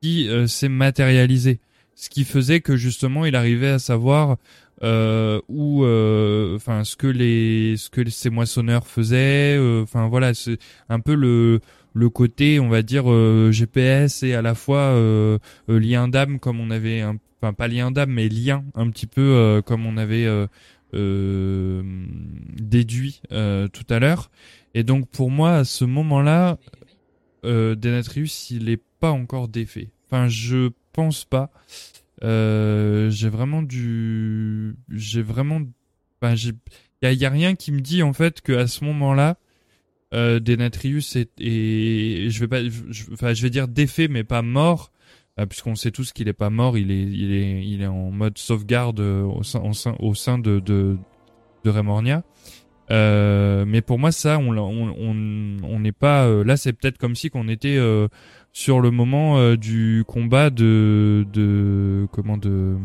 qui 0.00 0.28
euh, 0.28 0.46
s'est 0.46 0.68
matérialisé. 0.68 1.60
Ce 1.94 2.08
qui 2.08 2.24
faisait 2.24 2.60
que 2.60 2.74
justement 2.76 3.26
il 3.26 3.36
arrivait 3.36 3.68
à 3.68 3.78
savoir 3.78 4.38
euh, 4.82 5.40
où, 5.48 5.84
euh, 5.84 6.56
enfin, 6.56 6.84
ce 6.84 6.96
que 6.96 7.06
les, 7.06 7.76
ce 7.76 7.90
que 7.90 8.08
ces 8.10 8.30
moissonneurs 8.30 8.86
faisaient. 8.86 9.56
euh, 9.58 9.82
Enfin 9.82 10.08
voilà, 10.08 10.34
c'est 10.34 10.58
un 10.88 11.00
peu 11.00 11.14
le 11.14 11.60
le 11.94 12.08
côté, 12.08 12.58
on 12.58 12.68
va 12.70 12.82
dire 12.82 13.10
euh, 13.10 13.52
GPS 13.52 14.22
et 14.22 14.32
à 14.34 14.40
la 14.42 14.54
fois 14.54 14.94
lien 15.68 16.08
d'âme 16.08 16.38
comme 16.40 16.58
on 16.60 16.70
avait, 16.70 17.04
enfin 17.04 17.52
pas 17.52 17.68
lien 17.68 17.90
d'âme 17.90 18.12
mais 18.12 18.28
lien 18.28 18.64
un 18.74 18.88
petit 18.90 19.06
peu 19.06 19.62
comme 19.66 19.84
on 19.86 19.98
avait 19.98 20.26
déduit 22.60 23.20
tout 23.30 23.86
à 23.90 23.98
l'heure. 23.98 24.30
Et 24.74 24.84
donc 24.84 25.08
pour 25.10 25.30
moi 25.30 25.56
à 25.56 25.64
ce 25.64 25.84
moment-là, 25.84 26.58
euh, 27.44 27.74
Denatrius 27.74 28.50
il 28.50 28.68
est 28.70 28.82
pas 29.00 29.10
encore 29.10 29.48
défait. 29.48 29.90
Enfin 30.06 30.28
je 30.28 30.70
pense 30.92 31.24
pas. 31.24 31.50
Euh, 32.22 33.10
j'ai 33.10 33.28
vraiment 33.28 33.62
du, 33.62 34.76
j'ai 34.90 35.22
vraiment, 35.22 35.60
ben 36.20 36.34
j'ai, 36.34 36.52
y 37.02 37.06
a, 37.06 37.12
y 37.12 37.24
a 37.24 37.30
rien 37.30 37.54
qui 37.54 37.72
me 37.72 37.80
dit 37.80 38.02
en 38.02 38.12
fait 38.12 38.40
que 38.40 38.52
à 38.52 38.66
ce 38.66 38.84
moment-là, 38.84 39.36
euh, 40.14 40.40
Denatrius 40.40 41.16
est, 41.16 41.30
et 41.40 42.28
je 42.30 42.40
vais 42.40 42.48
pas, 42.48 42.62
je, 42.62 43.04
enfin 43.12 43.32
je 43.34 43.42
vais 43.42 43.50
dire 43.50 43.66
défait 43.68 44.08
mais 44.08 44.24
pas 44.24 44.42
mort, 44.42 44.92
euh, 45.40 45.46
puisqu'on 45.46 45.74
sait 45.74 45.90
tous 45.90 46.12
qu'il 46.12 46.28
est 46.28 46.32
pas 46.34 46.50
mort, 46.50 46.76
il 46.78 46.90
est, 46.90 47.02
il 47.02 47.32
est, 47.32 47.66
il 47.66 47.82
est 47.82 47.86
en 47.86 48.10
mode 48.10 48.38
sauvegarde 48.38 49.00
euh, 49.00 49.22
au 49.22 49.42
sein, 49.42 49.60
au 49.60 49.72
sein, 49.72 49.96
au 49.98 50.14
sein 50.14 50.38
de 50.38 50.60
de, 50.60 50.96
de 51.64 51.70
Remornia. 51.70 52.22
Euh, 52.90 53.64
mais 53.66 53.80
pour 53.80 53.98
moi, 53.98 54.12
ça, 54.12 54.38
on 54.38 54.52
l'a- 54.52 54.60
on 54.62 54.88
on 54.98 55.56
on 55.64 55.80
n'est 55.80 55.92
pas 55.92 56.26
euh, 56.26 56.44
là. 56.44 56.56
C'est 56.58 56.72
peut-être 56.74 56.98
comme 56.98 57.14
si 57.14 57.30
qu'on 57.30 57.48
était 57.48 57.76
euh, 57.78 58.08
sur 58.52 58.80
le 58.80 58.90
moment 58.90 59.38
euh, 59.38 59.56
du 59.56 60.04
combat 60.06 60.50
de 60.50 61.26
de 61.32 62.06
comment 62.12 62.36
de 62.36 62.76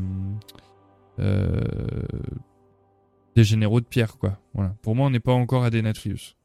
euh, 1.19 1.61
des 3.35 3.43
généraux 3.43 3.79
de 3.81 3.85
pierre, 3.85 4.17
quoi. 4.17 4.39
Voilà. 4.53 4.73
Pour 4.81 4.95
moi, 4.95 5.07
on 5.07 5.09
n'est 5.09 5.19
pas 5.19 5.33
encore 5.33 5.63
à 5.63 5.69
Denatrius. 5.69 6.35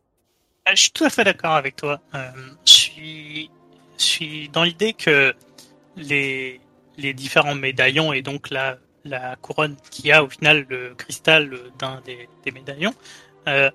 Ah, 0.64 0.74
Je 0.74 0.82
suis 0.82 0.90
tout 0.92 1.04
à 1.04 1.10
fait 1.10 1.24
d'accord 1.24 1.52
avec 1.54 1.76
toi. 1.76 2.00
Euh, 2.14 2.30
je 2.66 2.72
suis, 2.72 3.50
je 3.98 4.02
suis 4.04 4.48
dans 4.50 4.62
l'idée 4.64 4.92
que 4.92 5.34
les, 5.96 6.60
les 6.98 7.14
différents 7.14 7.54
médaillons 7.54 8.12
et 8.12 8.22
donc 8.22 8.50
la, 8.50 8.78
la 9.04 9.36
couronne 9.36 9.76
qui 9.90 10.12
a 10.12 10.22
au 10.22 10.28
final 10.28 10.66
le 10.68 10.94
cristal 10.94 11.50
d'un 11.78 12.00
des, 12.04 12.28
des 12.44 12.50
médaillons, 12.50 12.94
euh, 13.48 13.70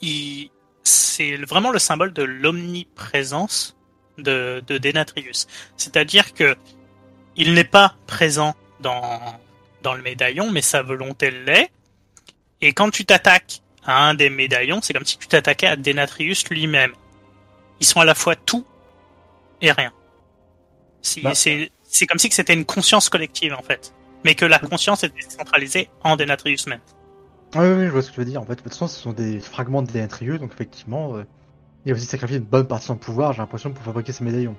il- 0.00 0.50
c'est 0.84 1.36
vraiment 1.36 1.70
le 1.70 1.78
symbole 1.78 2.12
de 2.12 2.22
l'omniprésence 2.22 3.76
de, 4.18 4.62
de 4.66 4.78
Denatrius. 4.78 5.46
C'est-à-dire 5.76 6.34
que 6.34 6.56
il 7.36 7.54
n'est 7.54 7.64
pas 7.64 7.94
présent 8.06 8.54
dans, 8.80 9.20
dans 9.82 9.94
le 9.94 10.02
médaillon, 10.02 10.50
mais 10.50 10.62
sa 10.62 10.82
volonté 10.82 11.30
l'est. 11.30 11.70
Et 12.60 12.72
quand 12.72 12.90
tu 12.90 13.04
t'attaques 13.04 13.62
à 13.84 14.08
un 14.08 14.14
des 14.14 14.28
médaillons, 14.28 14.80
c'est 14.82 14.92
comme 14.92 15.04
si 15.04 15.18
tu 15.18 15.28
t'attaquais 15.28 15.68
à 15.68 15.76
Denatrius 15.76 16.48
lui-même. 16.48 16.92
Ils 17.80 17.86
sont 17.86 18.00
à 18.00 18.04
la 18.04 18.14
fois 18.14 18.34
tout 18.34 18.66
et 19.60 19.70
rien. 19.72 19.92
Bah. 21.22 21.34
C'est 21.34 21.70
c'est 21.84 22.06
comme 22.06 22.18
si 22.18 22.30
c'était 22.30 22.54
une 22.54 22.66
conscience 22.66 23.08
collective 23.08 23.54
en 23.54 23.62
fait, 23.62 23.94
mais 24.24 24.34
que 24.34 24.44
la 24.44 24.58
conscience 24.58 25.04
était 25.04 25.22
centralisée 25.22 25.88
en 26.04 26.16
Denatrius 26.16 26.66
même. 26.66 26.80
Oui, 27.54 27.66
oui, 27.66 27.86
je 27.86 27.90
vois 27.90 28.02
ce 28.02 28.08
que 28.10 28.14
tu 28.14 28.20
veux 28.20 28.26
dire. 28.26 28.42
En 28.42 28.44
fait, 28.44 28.56
de 28.56 28.60
toute 28.60 28.68
façon, 28.68 28.88
ce 28.88 29.00
sont 29.00 29.14
des 29.14 29.40
fragments 29.40 29.80
de 29.80 29.90
Denatrius, 29.90 30.38
donc 30.38 30.52
effectivement, 30.52 31.16
euh, 31.16 31.24
il 31.84 31.92
a 31.92 31.94
aussi 31.94 32.06
sacrifié 32.06 32.36
une 32.38 32.44
bonne 32.44 32.66
partie 32.66 32.84
de 32.84 32.88
son 32.88 32.96
pouvoir, 32.96 33.32
j'ai 33.32 33.40
l'impression, 33.40 33.70
pour 33.72 33.82
fabriquer 33.82 34.12
ces 34.12 34.24
médaillons. 34.24 34.56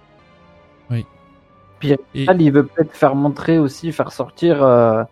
Puis 1.80 1.96
Et- 2.14 2.28
Al, 2.28 2.42
il 2.42 2.52
veut 2.52 2.66
peut-être 2.66 2.92
faire 2.92 3.16
montrer 3.16 3.58
aussi, 3.58 3.92
faire 3.92 4.12
sortir, 4.12 4.62
euh, 4.64 5.04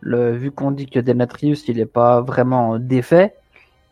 le, 0.00 0.32
vu 0.32 0.50
qu'on 0.50 0.70
dit 0.70 0.86
que 0.86 0.98
Denatrius 1.00 1.68
il 1.68 1.78
est 1.80 1.86
pas 1.86 2.20
vraiment 2.22 2.78
défait, 2.78 3.34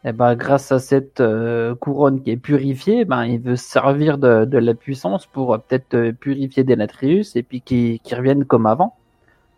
et 0.04 0.12
ben 0.12 0.34
grâce 0.34 0.72
à 0.72 0.78
cette 0.78 1.20
euh, 1.20 1.74
couronne 1.74 2.22
qui 2.22 2.30
est 2.30 2.36
purifiée, 2.36 3.04
ben 3.04 3.24
il 3.24 3.38
veut 3.40 3.56
se 3.56 3.64
servir 3.68 4.18
de, 4.18 4.44
de 4.46 4.58
la 4.58 4.74
puissance 4.74 5.26
pour 5.26 5.54
euh, 5.54 5.58
peut-être 5.58 6.12
purifier 6.12 6.64
Denatrius 6.64 7.36
et 7.36 7.42
puis 7.42 7.60
qu'il 7.60 8.00
qu'il 8.00 8.16
revienne 8.16 8.44
comme 8.44 8.66
avant. 8.66 8.96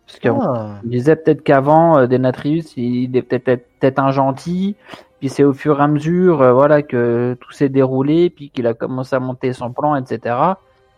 Parce 0.06 0.20
qu'on 0.20 0.40
Ah, 0.40 0.80
on 0.84 0.88
disait 0.88 1.16
peut-être 1.16 1.42
qu'avant 1.42 1.98
euh, 1.98 2.06
Denatrius 2.06 2.76
il 2.76 3.16
est 3.16 3.22
peut-être 3.22 3.66
peut-être 3.80 3.98
un 3.98 4.10
gentil, 4.10 4.76
puis 5.18 5.28
c'est 5.28 5.44
au 5.44 5.52
fur 5.52 5.80
et 5.80 5.82
à 5.82 5.86
mesure 5.88 6.42
euh, 6.42 6.52
voilà 6.52 6.82
que 6.82 7.36
tout 7.40 7.52
s'est 7.52 7.68
déroulé, 7.68 8.30
puis 8.30 8.50
qu'il 8.50 8.66
a 8.66 8.74
commencé 8.74 9.16
à 9.16 9.20
monter 9.20 9.52
son 9.52 9.72
plan, 9.72 9.96
etc. 9.96 10.36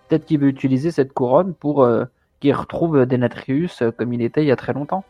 Peut-être 0.08 0.24
qu'il 0.24 0.40
veut 0.40 0.48
utiliser 0.48 0.90
cette 0.90 1.12
couronne 1.12 1.54
pour 1.54 1.82
euh, 1.82 2.04
qu'il 2.40 2.52
retrouve 2.52 3.06
Denatrius 3.06 3.82
euh, 3.82 3.90
comme 3.90 4.12
il 4.12 4.22
était 4.22 4.42
il 4.42 4.46
y 4.46 4.52
a 4.52 4.56
très 4.56 4.72
longtemps. 4.72 5.04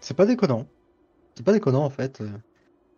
c'est 0.00 0.16
pas 0.16 0.26
déconnant. 0.26 0.66
C'est 1.34 1.44
pas 1.44 1.52
déconnant, 1.52 1.84
en 1.84 1.90
fait. 1.90 2.22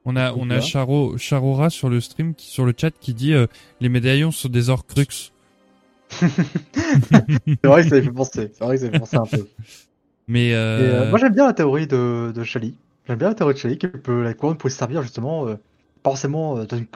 On 0.05 0.17
a 0.17 0.33
on 0.33 0.49
a 0.49 0.61
Charo 0.61 1.19
Charora 1.19 1.69
sur 1.69 1.91
le 1.91 2.01
stream 2.01 2.35
qui, 2.35 2.49
sur 2.49 2.65
le 2.65 2.73
chat 2.77 2.91
qui 2.91 3.13
dit 3.13 3.35
euh, 3.35 3.47
les 3.81 3.89
médaillons 3.89 4.31
sont 4.31 4.49
des 4.49 4.71
Horcrux. 4.71 5.33
C'est 6.11 7.67
vrai 7.67 7.83
que 7.83 7.89
ça 7.89 7.97
m'a 7.97 8.03
fait 8.03 8.11
penser. 8.11 8.51
C'est 8.53 8.65
vrai 8.65 8.77
que 8.77 8.81
ça 8.81 8.87
m'a 8.87 8.93
fait 8.93 8.99
penser 8.99 9.17
un 9.17 9.27
peu. 9.27 9.47
Mais 10.31 10.49
Et, 10.51 10.55
euh, 10.55 11.07
euh, 11.07 11.11
moi, 11.11 11.19
j'aime 11.19 11.33
bien 11.35 11.47
la 11.47 11.53
théorie 11.53 11.87
de, 11.87 12.33
de 12.35 12.45
Chali. 12.45 12.75
J'aime 13.07 13.19
bien 13.19 13.29
la 13.29 13.35
théorie 13.35 13.55
de 13.55 13.59
Chali, 13.59 13.79
que 13.79 13.87
peut, 13.89 14.23
la 14.23 14.35
couronne 14.35 14.57
pourrait 14.57 14.71
servir, 14.73 15.03
justement, 15.03 15.47
euh, 15.47 15.55
pas 16.03 16.11
forcément 16.11 16.59
euh, 16.59 16.67
dans 16.67 16.77
une, 16.77 16.87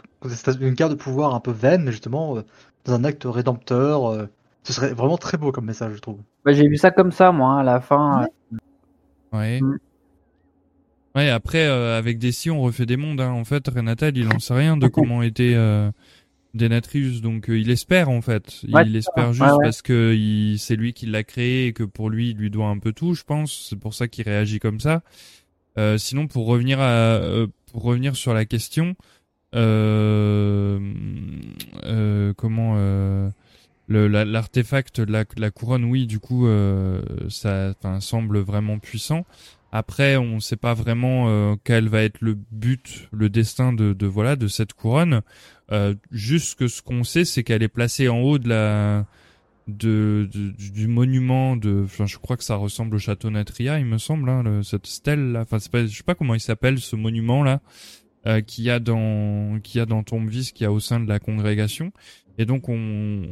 une 0.60 0.74
carte 0.74 0.92
de 0.92 0.96
pouvoir 0.96 1.34
un 1.34 1.40
peu 1.40 1.50
vaine, 1.50 1.82
mais 1.84 1.90
justement, 1.92 2.36
euh, 2.36 2.42
dans 2.84 2.94
un 2.94 3.04
acte 3.04 3.24
rédempteur. 3.24 4.06
euh, 4.06 4.26
ce 4.62 4.72
serait 4.72 4.94
vraiment 4.94 5.18
très 5.18 5.36
beau 5.36 5.52
comme 5.52 5.66
message, 5.66 5.94
je 5.96 6.00
trouve. 6.00 6.18
Bah, 6.44 6.52
J'ai 6.52 6.68
vu 6.68 6.76
ça 6.76 6.90
comme 6.90 7.12
ça 7.12 7.32
moi 7.32 7.60
à 7.60 7.62
la 7.62 7.80
fin. 7.80 8.26
ouais. 9.32 9.60
Mm. 9.60 9.76
Ouais, 11.14 11.30
après 11.30 11.66
euh, 11.66 11.96
avec 11.96 12.18
Desi 12.18 12.50
on 12.50 12.60
refait 12.60 12.86
des 12.86 12.96
mondes 12.96 13.20
hein. 13.20 13.30
En 13.30 13.44
fait, 13.44 13.68
Renatal, 13.68 14.16
il 14.16 14.26
en 14.28 14.40
sait 14.40 14.54
rien 14.54 14.76
de 14.76 14.88
comment 14.88 15.22
était 15.22 15.52
euh, 15.54 15.90
Denatrius 16.54 17.20
donc 17.20 17.50
euh, 17.50 17.58
il 17.58 17.70
espère 17.70 18.08
en 18.10 18.20
fait. 18.22 18.60
Il 18.62 18.74
Ouais, 18.74 18.88
espère 18.94 19.32
juste 19.32 19.44
Ouais, 19.44 19.52
ouais. 19.52 19.64
parce 19.64 19.82
que 19.82 20.14
il- 20.14 20.58
c'est 20.58 20.76
lui 20.76 20.92
qui 20.92 21.06
l'a 21.06 21.24
créé 21.24 21.66
et 21.66 21.72
que 21.72 21.82
pour 21.82 22.08
lui 22.10 22.30
il 22.30 22.36
lui 22.36 22.50
doit 22.50 22.68
un 22.68 22.78
peu 22.78 22.92
tout, 22.92 23.14
je 23.14 23.24
pense. 23.24 23.66
C'est 23.68 23.78
pour 23.78 23.92
ça 23.94 24.08
qu'il 24.08 24.24
réagit 24.24 24.60
comme 24.60 24.80
ça. 24.80 25.02
Euh, 25.76 25.98
sinon 25.98 26.28
pour 26.28 26.46
revenir 26.46 26.78
à 26.80 27.16
euh, 27.16 27.48
pour 27.72 27.82
revenir 27.82 28.14
sur 28.14 28.32
la 28.32 28.44
question 28.44 28.94
euh, 29.54 30.78
euh, 31.84 32.32
comment 32.36 32.74
euh, 32.76 33.28
le 33.88 34.08
la- 34.08 34.24
l'artefact 34.24 35.00
la, 35.00 35.24
la 35.36 35.50
couronne 35.50 35.84
oui 35.84 36.06
du 36.06 36.18
coup 36.20 36.46
euh, 36.46 37.02
ça 37.28 37.74
semble 38.00 38.38
vraiment 38.38 38.78
puissant 38.78 39.26
après 39.72 40.16
on 40.16 40.40
sait 40.40 40.56
pas 40.56 40.74
vraiment 40.74 41.26
euh, 41.28 41.54
quel 41.64 41.88
va 41.88 42.02
être 42.02 42.20
le 42.20 42.36
but 42.52 43.08
le 43.12 43.28
destin 43.28 43.72
de, 43.72 43.92
de 43.92 44.06
voilà 44.06 44.36
de 44.36 44.46
cette 44.48 44.72
couronne 44.74 45.22
euh, 45.72 45.94
juste 46.10 46.58
que 46.58 46.68
ce 46.68 46.82
qu'on 46.82 47.04
sait 47.04 47.24
c'est 47.24 47.42
qu'elle 47.42 47.62
est 47.62 47.68
placée 47.68 48.08
en 48.08 48.20
haut 48.20 48.38
de 48.38 48.48
la 48.48 49.06
de, 49.66 50.28
de- 50.30 50.50
du 50.50 50.86
monument 50.88 51.56
de 51.56 51.82
enfin 51.84 52.04
je 52.06 52.18
crois 52.18 52.36
que 52.36 52.44
ça 52.44 52.56
ressemble 52.56 52.96
au 52.96 52.98
château 52.98 53.30
Natria 53.30 53.78
il 53.78 53.86
me 53.86 53.96
semble 53.98 54.28
hein, 54.28 54.60
cette 54.62 54.86
stèle 54.86 55.32
là 55.32 55.40
enfin 55.40 55.56
pas 55.72 55.86
je 55.86 55.96
sais 55.96 56.02
pas 56.02 56.14
comment 56.14 56.34
il 56.34 56.40
s'appelle 56.40 56.78
ce 56.80 56.96
monument 56.96 57.42
là 57.42 57.62
euh, 58.26 58.40
qu'il 58.42 58.68
a 58.70 58.78
dans 58.78 59.58
qu'il 59.62 59.78
y 59.78 59.82
a 59.82 59.86
dans 59.86 60.02
Tombvis 60.02 60.52
qu'il 60.54 60.64
y 60.64 60.66
a 60.66 60.72
au 60.72 60.80
sein 60.80 60.98
de 61.00 61.08
la 61.08 61.18
congrégation. 61.18 61.92
Et 62.38 62.46
donc 62.46 62.68
on 62.68 63.22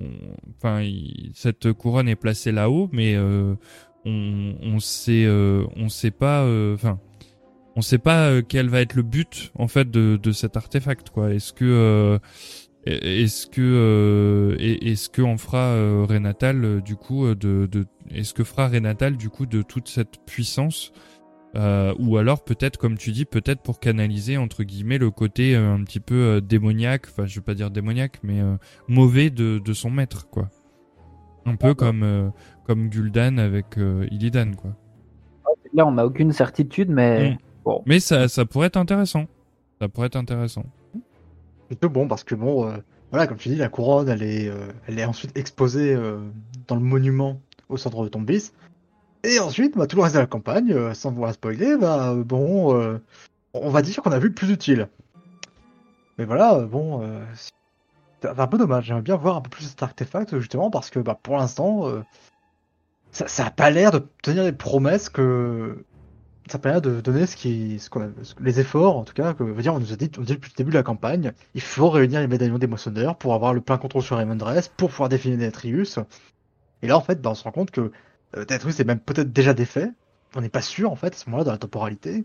enfin 0.59 0.83
il- 0.83 1.33
cette 1.35 1.73
couronne 1.73 2.09
est 2.09 2.17
placée 2.17 2.53
là-haut 2.53 2.89
mais 2.93 3.15
euh, 3.15 3.55
on 4.05 4.55
on 4.63 4.79
sait 4.81 5.25
euh, 5.27 5.65
on 5.77 5.89
sait 5.89 6.11
pas 6.13 6.43
euh, 6.45 6.75
enfin 6.75 6.99
on 7.77 7.81
sait 7.83 7.99
pas 7.99 8.29
euh, 8.29 8.43
quel 8.47 8.69
va 8.69 8.81
être 8.81 8.95
le 8.95 9.03
but 9.03 9.53
en 9.55 9.69
fait 9.69 9.91
de 9.91 10.19
de 10.23 10.33
cet 10.33 10.57
artefact 10.57 11.11
quoi. 11.11 11.33
Est-ce 11.33 11.53
que 11.53 11.65
euh, 11.65 12.19
est-ce 12.85 13.47
que 13.47 13.61
euh, 13.63 14.57
est-ce 14.59 15.09
que 15.09 15.23
on 15.23 15.39
fera 15.39 15.59
euh, 15.59 16.05
Renatal 16.09 16.83
du 16.83 16.97
coup 16.97 17.27
de, 17.35 17.67
de 17.71 17.87
est-ce 18.11 18.35
que 18.35 18.45
fera 18.45 18.69
Renatal 18.69 19.17
du 19.17 19.29
coup 19.31 19.47
de 19.47 19.63
toute 19.63 19.89
cette 19.89 20.19
puissance 20.27 20.93
euh, 21.55 21.95
ou 21.99 22.17
alors 22.17 22.43
peut-être 22.45 22.79
comme 22.79 22.97
tu 22.97 23.13
dis 23.13 23.25
peut-être 23.27 23.61
pour 23.63 23.79
canaliser 23.79 24.37
entre 24.39 24.65
guillemets 24.65 24.99
le 24.99 25.11
côté 25.11 25.55
euh, 25.55 25.75
un 25.75 25.85
petit 25.85 26.01
peu 26.01 26.15
euh, 26.15 26.41
démoniaque 26.41 27.07
enfin 27.11 27.27
je 27.27 27.37
veux 27.37 27.45
pas 27.45 27.55
dire 27.55 27.71
démoniaque 27.71 28.19
mais 28.23 28.41
euh, 28.41 28.57
mauvais 28.89 29.31
de, 29.31 29.59
de 29.59 29.73
son 29.73 29.91
maître 29.91 30.29
quoi. 30.29 30.49
Un 31.45 31.57
peu 31.57 31.75
comme 31.75 32.03
euh, 32.05 32.29
comme 32.67 32.89
Gul'dan 32.89 33.37
avec 33.39 33.77
euh, 33.79 34.07
Illidan 34.11 34.53
quoi. 34.57 34.71
Là 35.75 35.87
on 35.87 35.93
n'a 35.93 36.05
aucune 36.07 36.33
certitude 36.33 36.89
mais 36.91 37.33
Mm. 37.33 37.37
Bon. 37.65 37.83
mais 37.87 38.01
ça 38.01 38.29
ça 38.29 38.45
pourrait 38.45 38.69
être 38.69 38.77
intéressant 38.77 39.27
ça 39.81 39.89
pourrait 39.89 40.07
être 40.09 40.17
intéressant 40.17 40.65
Plutôt 41.69 41.89
bon, 41.89 42.07
parce 42.07 42.23
que 42.23 42.35
bon, 42.35 42.69
euh, 42.69 42.77
voilà, 43.11 43.27
comme 43.27 43.39
tu 43.39 43.49
dis, 43.49 43.57
la 43.57 43.71
couronne, 43.71 44.07
elle 44.09 44.23
est, 44.23 44.47
euh, 44.47 44.69
elle 44.87 44.99
est 44.99 45.07
ensuite 45.07 45.35
exposée 45.39 45.95
euh, 45.95 46.19
dans 46.69 46.75
le 46.75 46.83
monument 46.83 47.41
au 47.71 47.79
centre 47.79 48.03
de 48.05 48.09
Tombis. 48.09 48.53
Et 49.25 49.39
ensuite, 49.41 49.77
bah, 49.79 49.87
tout 49.87 49.97
le 49.97 50.03
reste 50.03 50.17
de 50.17 50.21
la 50.21 50.27
campagne, 50.27 50.71
euh, 50.71 50.93
sans 50.93 51.13
vouloir 51.13 51.33
spoiler, 51.33 51.79
bah, 51.79 52.15
bon, 52.15 52.79
euh, 52.79 52.99
on 53.55 53.71
va 53.71 53.81
dire 53.81 54.03
qu'on 54.03 54.13
a 54.13 54.19
vu 54.19 54.29
le 54.29 54.35
plus 54.35 54.51
utile. 54.51 54.89
Mais 56.19 56.27
voilà, 56.27 56.61
bon, 56.61 57.03
euh, 57.03 57.25
c'est 57.35 57.53
c'est 58.23 58.39
un 58.39 58.47
peu 58.47 58.59
dommage. 58.59 58.85
J'aimerais 58.85 59.03
bien 59.03 59.17
voir 59.17 59.37
un 59.37 59.41
peu 59.41 59.51
plus 59.51 59.65
cet 59.65 59.83
artefact, 59.83 60.39
justement, 60.39 60.71
parce 60.71 60.91
que 60.91 61.01
bah, 61.01 61.19
pour 61.21 61.37
l'instant, 61.37 61.89
euh, 61.89 62.03
ça, 63.11 63.27
ça 63.29 63.47
a 63.47 63.51
pas 63.51 63.71
l'air 63.71 63.91
de 63.91 64.07
tenir 64.23 64.45
les 64.45 64.53
promesses 64.53 65.09
que. 65.09 65.85
Ça 66.49 66.59
l'air 66.65 66.83
de 66.83 67.01
donner 67.01 67.27
ce 67.27 67.37
qui, 67.37 67.79
ce 67.79 67.89
qu'on 67.89 68.13
les 68.41 68.61
efforts, 68.61 68.97
en 68.97 69.05
tout 69.05 69.15
cas, 69.15 69.33
que, 69.33 69.45
veut 69.45 69.63
dire, 69.63 69.75
on 69.75 69.81
nous 69.81 69.93
a 69.93 69.97
dit, 69.97 70.11
on 70.19 70.23
dit 70.23 70.33
depuis 70.35 70.51
le 70.53 70.57
début 70.57 70.71
de 70.73 70.77
la 70.77 70.83
campagne, 70.83 71.33
il 71.55 71.61
faut 71.61 71.89
réunir 71.89 72.21
les 72.21 72.27
médaillons 72.27 72.59
des 72.59 72.67
moissonneurs 72.67 73.17
pour 73.17 73.35
avoir 73.35 73.55
le 73.55 73.61
plein 73.61 73.79
contrôle 73.79 74.03
sur 74.03 74.17
Raymond 74.17 74.37
Dress, 74.37 74.69
pour 74.69 74.91
pouvoir 74.91 75.09
définir 75.09 75.39
Denatrius. 75.39 75.99
Et 76.83 76.89
là, 76.89 76.97
en 76.97 77.01
fait, 77.01 77.23
bah, 77.23 77.31
on 77.31 77.35
se 77.35 77.45
rend 77.45 77.53
compte 77.53 77.71
que 77.71 77.93
euh, 78.37 78.45
est 78.49 78.85
même 78.85 78.99
peut-être 79.01 79.33
déjà 79.33 79.55
défait. 79.55 79.91
On 80.35 80.41
n'est 80.41 80.49
pas 80.49 80.63
sûr, 80.63 80.91
en 80.91 80.97
fait, 80.97 81.15
à 81.15 81.17
ce 81.17 81.27
moment-là, 81.31 81.45
dans 81.45 81.53
la 81.53 81.59
temporalité. 81.59 82.25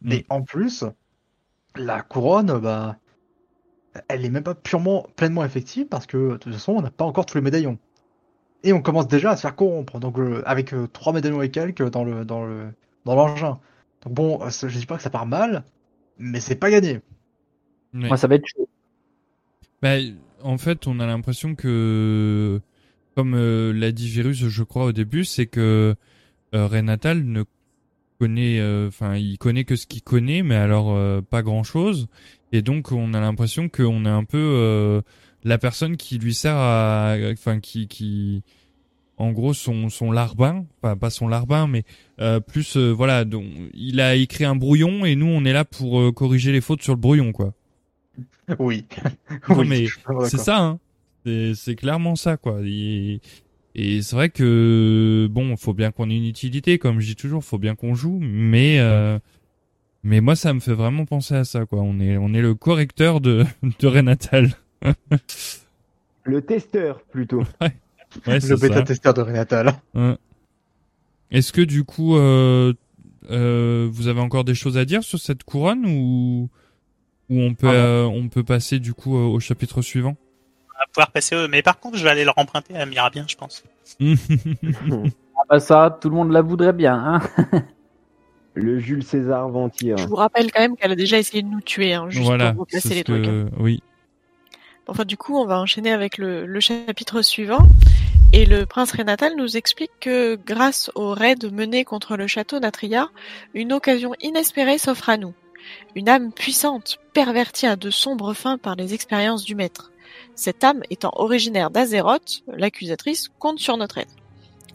Mais 0.00 0.24
en 0.30 0.42
plus, 0.42 0.84
la 1.76 2.02
couronne, 2.02 2.58
bah, 2.58 2.96
elle 4.08 4.24
est 4.24 4.30
même 4.30 4.42
pas 4.44 4.54
purement, 4.54 5.06
pleinement 5.16 5.44
effective 5.44 5.86
parce 5.88 6.06
que, 6.06 6.32
de 6.32 6.36
toute 6.38 6.52
façon, 6.52 6.72
on 6.72 6.82
n'a 6.82 6.90
pas 6.90 7.04
encore 7.04 7.26
tous 7.26 7.36
les 7.36 7.42
médaillons. 7.42 7.78
et 8.64 8.72
on 8.72 8.82
commence 8.82 9.08
déjà 9.08 9.32
à 9.32 9.36
se 9.36 9.42
faire 9.42 9.56
corrompre. 9.56 10.00
Donc 10.00 10.18
euh, 10.18 10.42
avec 10.46 10.72
euh, 10.74 10.88
trois 10.88 11.12
médaillons 11.12 11.42
et 11.42 11.50
quelques 11.50 11.88
dans 11.90 12.04
le 12.04 12.24
dans 12.24 12.44
le 12.44 12.72
dans 13.04 13.14
l'engin. 13.14 13.60
Donc 14.02 14.14
bon, 14.14 14.42
euh, 14.42 14.50
je 14.50 14.78
dis 14.78 14.86
pas 14.86 14.96
que 14.96 15.02
ça 15.02 15.10
part 15.10 15.26
mal, 15.26 15.64
mais 16.18 16.40
c'est 16.40 16.56
pas 16.56 16.70
gagné. 16.70 17.00
Ouais. 17.94 18.08
Moi, 18.08 18.16
ça 18.16 18.26
va 18.26 18.36
être 18.36 18.46
chaud. 18.46 18.68
Bah, 19.82 19.94
en 20.42 20.58
fait, 20.58 20.86
on 20.86 21.00
a 21.00 21.06
l'impression 21.06 21.54
que, 21.54 22.60
comme 23.14 23.34
euh, 23.34 23.72
l'a 23.72 23.92
dit 23.92 24.08
Virus, 24.08 24.36
je 24.36 24.62
crois 24.62 24.84
au 24.84 24.92
début, 24.92 25.24
c'est 25.24 25.46
que 25.46 25.94
euh, 26.54 26.66
Renatal 26.66 27.24
ne 27.24 27.44
connaît, 28.18 28.58
euh, 28.60 28.88
enfin, 28.88 29.16
il 29.16 29.38
connaît 29.38 29.64
que 29.64 29.76
ce 29.76 29.86
qu'il 29.86 30.02
connaît, 30.02 30.42
mais 30.42 30.56
alors 30.56 30.94
euh, 30.94 31.20
pas 31.20 31.42
grand 31.42 31.62
chose. 31.62 32.08
Et 32.52 32.62
donc, 32.62 32.92
on 32.92 33.14
a 33.14 33.20
l'impression 33.20 33.68
qu'on 33.68 34.04
est 34.04 34.10
un 34.10 34.24
peu 34.24 34.38
euh, 34.38 35.02
la 35.44 35.58
personne 35.58 35.96
qui 35.96 36.18
lui 36.18 36.34
sert 36.34 36.56
à, 36.56 37.16
enfin, 37.32 37.60
qui, 37.60 37.88
qui, 37.88 38.42
en 39.18 39.32
gros, 39.32 39.52
son 39.54 39.88
son 39.88 40.10
larbin, 40.12 40.64
enfin 40.82 40.96
pas 40.96 41.10
son 41.10 41.28
larbin, 41.28 41.66
mais 41.66 41.84
euh, 42.20 42.40
plus, 42.40 42.76
euh, 42.76 42.90
voilà, 42.92 43.24
donc 43.24 43.44
il 43.74 44.00
a 44.00 44.14
écrit 44.14 44.44
un 44.44 44.56
brouillon 44.56 45.04
et 45.04 45.16
nous, 45.16 45.26
on 45.26 45.44
est 45.44 45.52
là 45.52 45.64
pour 45.64 46.00
euh, 46.00 46.12
corriger 46.12 46.52
les 46.52 46.60
fautes 46.60 46.82
sur 46.82 46.94
le 46.94 47.00
brouillon, 47.00 47.32
quoi. 47.32 47.52
Oui. 48.58 48.86
Non, 49.48 49.58
Oui, 49.58 49.66
mais 49.68 49.86
c'est 50.24 50.38
ça, 50.38 50.58
hein. 50.60 50.78
C'est, 51.26 51.54
c'est 51.54 51.74
clairement 51.74 52.16
ça, 52.16 52.36
quoi. 52.36 52.60
Et, 52.64 53.20
et 53.74 54.00
c'est 54.02 54.16
vrai 54.16 54.30
que 54.30 55.28
bon, 55.30 55.56
faut 55.56 55.74
bien 55.74 55.90
qu'on 55.90 56.08
ait 56.10 56.16
une 56.16 56.24
utilité, 56.24 56.78
comme 56.78 57.00
je 57.00 57.06
dis 57.06 57.16
toujours, 57.16 57.44
faut 57.44 57.58
bien 57.58 57.74
qu'on 57.74 57.94
joue, 57.94 58.18
mais 58.20 58.78
euh, 58.80 59.18
mais 60.02 60.20
moi, 60.20 60.36
ça 60.36 60.54
me 60.54 60.60
fait 60.60 60.72
vraiment 60.72 61.04
penser 61.04 61.34
à 61.34 61.44
ça, 61.44 61.66
quoi. 61.66 61.80
On 61.82 62.00
est 62.00 62.16
on 62.16 62.32
est 62.32 62.40
le 62.40 62.54
correcteur 62.54 63.20
de 63.20 63.44
de 63.80 63.86
Renatal. 63.86 64.52
Le 66.24 66.40
testeur, 66.42 67.02
plutôt. 67.02 67.42
Ouais, 67.60 67.74
Le 68.26 68.56
bêta-testeur 68.56 69.14
de 69.14 69.22
Renatal. 69.22 69.72
Ouais. 69.94 70.16
Est-ce 71.30 71.52
que 71.52 71.60
du 71.60 71.84
coup, 71.84 72.16
euh, 72.16 72.72
euh, 73.30 73.88
vous 73.92 74.08
avez 74.08 74.20
encore 74.20 74.44
des 74.44 74.54
choses 74.54 74.78
à 74.78 74.84
dire 74.84 75.02
sur 75.02 75.18
cette 75.18 75.44
couronne 75.44 75.84
ou 75.86 76.48
ou 77.30 77.40
on 77.42 77.52
peut 77.54 77.68
Ah 77.68 77.72
bon. 77.72 77.76
euh, 77.76 78.04
on 78.04 78.28
peut 78.28 78.42
passer 78.44 78.78
du 78.78 78.94
coup 78.94 79.16
euh, 79.18 79.26
au 79.26 79.38
chapitre 79.40 79.82
suivant? 79.82 80.16
On 80.74 80.78
va 80.78 80.86
pouvoir 80.92 81.10
passer 81.12 81.34
eux. 81.36 81.48
Mais 81.48 81.60
par 81.60 81.78
contre, 81.78 81.98
je 81.98 82.04
vais 82.04 82.10
aller 82.10 82.24
leur 82.24 82.38
emprunter 82.38 82.74
à 82.76 82.86
Mirabien, 82.86 83.26
je 83.28 83.36
pense. 83.36 83.62
Ah 84.00 85.42
bah 85.50 85.60
ça, 85.60 85.98
tout 86.00 86.08
le 86.08 86.16
monde 86.16 86.32
la 86.32 86.40
voudrait 86.40 86.72
bien. 86.72 86.94
Hein 86.94 87.20
Le 88.54 88.78
Jules 88.80 89.04
César 89.04 89.48
Ventir. 89.50 89.98
Je 89.98 90.06
vous 90.06 90.16
rappelle 90.16 90.50
quand 90.50 90.60
même 90.60 90.76
qu'elle 90.76 90.90
a 90.92 90.96
déjà 90.96 91.18
essayé 91.18 91.42
de 91.42 91.48
nous 91.48 91.60
tuer, 91.60 91.92
hein, 91.94 92.06
juste 92.08 92.24
voilà, 92.24 92.54
pour 92.54 92.66
ce 92.68 92.88
les 92.88 93.04
trucs. 93.04 93.28
oui. 93.60 93.82
Enfin, 94.88 95.04
du 95.04 95.18
coup, 95.18 95.36
on 95.36 95.44
va 95.44 95.60
enchaîner 95.60 95.92
avec 95.92 96.16
le, 96.16 96.60
chapitre 96.60 97.20
suivant. 97.20 97.66
Et 98.32 98.46
le 98.46 98.66
prince 98.66 98.92
Renatal 98.92 99.36
nous 99.36 99.56
explique 99.56 99.92
que 100.00 100.36
grâce 100.36 100.90
au 100.94 101.10
raid 101.10 101.52
mené 101.52 101.84
contre 101.84 102.16
le 102.16 102.26
château 102.26 102.58
d'Atria, 102.58 103.08
une 103.54 103.72
occasion 103.72 104.12
inespérée 104.20 104.78
s'offre 104.78 105.10
à 105.10 105.18
nous. 105.18 105.34
Une 105.94 106.08
âme 106.08 106.32
puissante, 106.32 106.98
pervertie 107.12 107.66
à 107.66 107.76
de 107.76 107.90
sombres 107.90 108.32
fins 108.32 108.58
par 108.58 108.76
les 108.76 108.94
expériences 108.94 109.44
du 109.44 109.54
maître. 109.54 109.92
Cette 110.34 110.64
âme 110.64 110.82
étant 110.88 111.12
originaire 111.16 111.70
d'Azeroth, 111.70 112.42
l'accusatrice 112.48 113.28
compte 113.38 113.58
sur 113.58 113.76
notre 113.76 113.98
aide. 113.98 114.08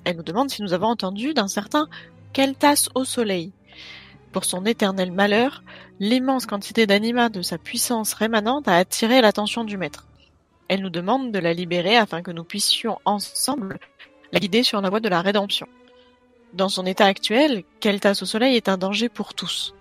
Elle 0.04 0.18
nous 0.18 0.24
demande 0.24 0.52
si 0.52 0.62
nous 0.62 0.74
avons 0.74 0.88
entendu 0.88 1.34
d'un 1.34 1.48
certain 1.48 1.88
Keltas 2.34 2.90
au 2.94 3.04
soleil. 3.06 3.52
Pour 4.34 4.46
son 4.46 4.66
éternel 4.66 5.12
malheur, 5.12 5.64
l'immense 6.00 6.48
quantité 6.48 6.88
d'anima 6.88 7.30
de 7.30 7.44
sa 7.44 7.60
puissance 7.60 8.14
rémanente 8.14 8.68
a 8.68 8.78
attiré 8.78 9.22
l'attention 9.22 9.64
du 9.64 9.78
maître. 9.78 10.08
Elle 10.68 10.82
nous 10.82 10.90
demande 10.90 11.32
de 11.32 11.38
la 11.38 11.54
libérer 11.54 11.96
afin 11.96 12.24
que 12.24 12.32
nous 12.32 12.44
puissions 12.44 12.98
ensemble 13.06 13.80
la 14.32 14.40
guider 14.40 14.64
sur 14.64 14.82
la 14.82 14.90
voie 14.90 15.02
de 15.02 15.08
la 15.08 15.22
rédemption. 15.22 15.68
Dans 16.54 16.68
son 16.68 16.88
état 16.88 17.06
actuel, 17.06 17.64
Keltas 17.80 18.20
au 18.24 18.26
soleil 18.26 18.56
est 18.56 18.70
un 18.70 18.78
danger 18.78 19.08
pour 19.08 19.36
tous. 19.36 19.76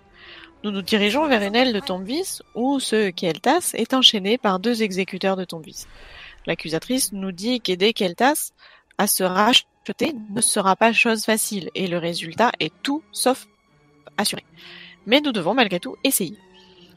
Nous 0.63 0.69
nous 0.69 0.83
dirigeons 0.83 1.27
vers 1.27 1.41
une 1.41 1.55
aile 1.55 1.73
de 1.73 1.79
Tombvis 1.79 2.41
où 2.53 2.79
ce 2.79 3.09
Keltas 3.09 3.71
est 3.73 3.95
enchaîné 3.95 4.37
par 4.37 4.59
deux 4.59 4.83
exécuteurs 4.83 5.35
de 5.35 5.45
Tombvis. 5.45 5.87
L'accusatrice 6.45 7.11
nous 7.11 7.31
dit 7.31 7.59
qu'aider 7.59 7.93
Keltas 7.93 8.51
à 8.99 9.07
se 9.07 9.23
racheter 9.23 10.13
ne 10.29 10.41
sera 10.41 10.75
pas 10.75 10.93
chose 10.93 11.25
facile 11.25 11.71
et 11.73 11.87
le 11.87 11.97
résultat 11.97 12.51
est 12.59 12.73
tout 12.83 13.03
sauf 13.11 13.47
assuré. 14.17 14.45
Mais 15.05 15.21
nous 15.21 15.31
devons 15.31 15.53
malgré 15.53 15.79
tout 15.79 15.95
essayer. 16.03 16.37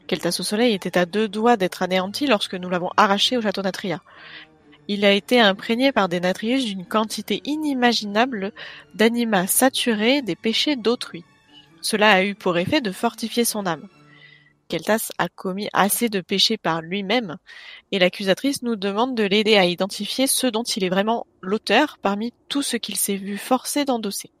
Keltas 0.07 0.37
au 0.39 0.43
soleil 0.43 0.73
était 0.73 0.97
à 0.97 1.05
deux 1.05 1.27
doigts 1.27 1.57
d'être 1.57 1.83
anéanti 1.83 2.27
lorsque 2.27 2.55
nous 2.55 2.69
l'avons 2.69 2.91
arraché 2.95 3.37
au 3.37 3.41
château 3.41 3.61
Natria. 3.61 4.01
Il 4.87 5.03
a 5.03 5.11
été 5.11 5.41
imprégné 5.41 5.91
par 5.91 6.07
des 6.07 6.21
natrius 6.21 6.63
d'une 6.63 6.85
quantité 6.85 7.41
inimaginable 7.43 8.53
d'anima 8.95 9.45
saturés 9.45 10.21
des 10.21 10.35
péchés 10.35 10.77
d'autrui. 10.77 11.25
Cela 11.81 12.11
a 12.11 12.23
eu 12.23 12.35
pour 12.35 12.57
effet 12.57 12.79
de 12.79 12.91
fortifier 12.91 13.43
son 13.43 13.65
âme. 13.65 13.87
Keltas 14.69 15.11
a 15.17 15.29
commis 15.29 15.69
assez 15.73 16.09
de 16.09 16.21
péchés 16.21 16.57
par 16.57 16.81
lui-même, 16.81 17.37
et 17.91 17.99
l'accusatrice 17.99 18.63
nous 18.63 18.75
demande 18.75 19.15
de 19.15 19.23
l'aider 19.23 19.55
à 19.55 19.65
identifier 19.65 20.27
ce 20.27 20.47
dont 20.47 20.63
il 20.63 20.83
est 20.83 20.89
vraiment 20.89 21.25
l'auteur 21.41 21.97
parmi 22.01 22.33
tout 22.49 22.61
ce 22.61 22.75
qu'il 22.77 22.97
s'est 22.97 23.15
vu 23.15 23.37
forcé 23.37 23.85
d'endosser. 23.85 24.31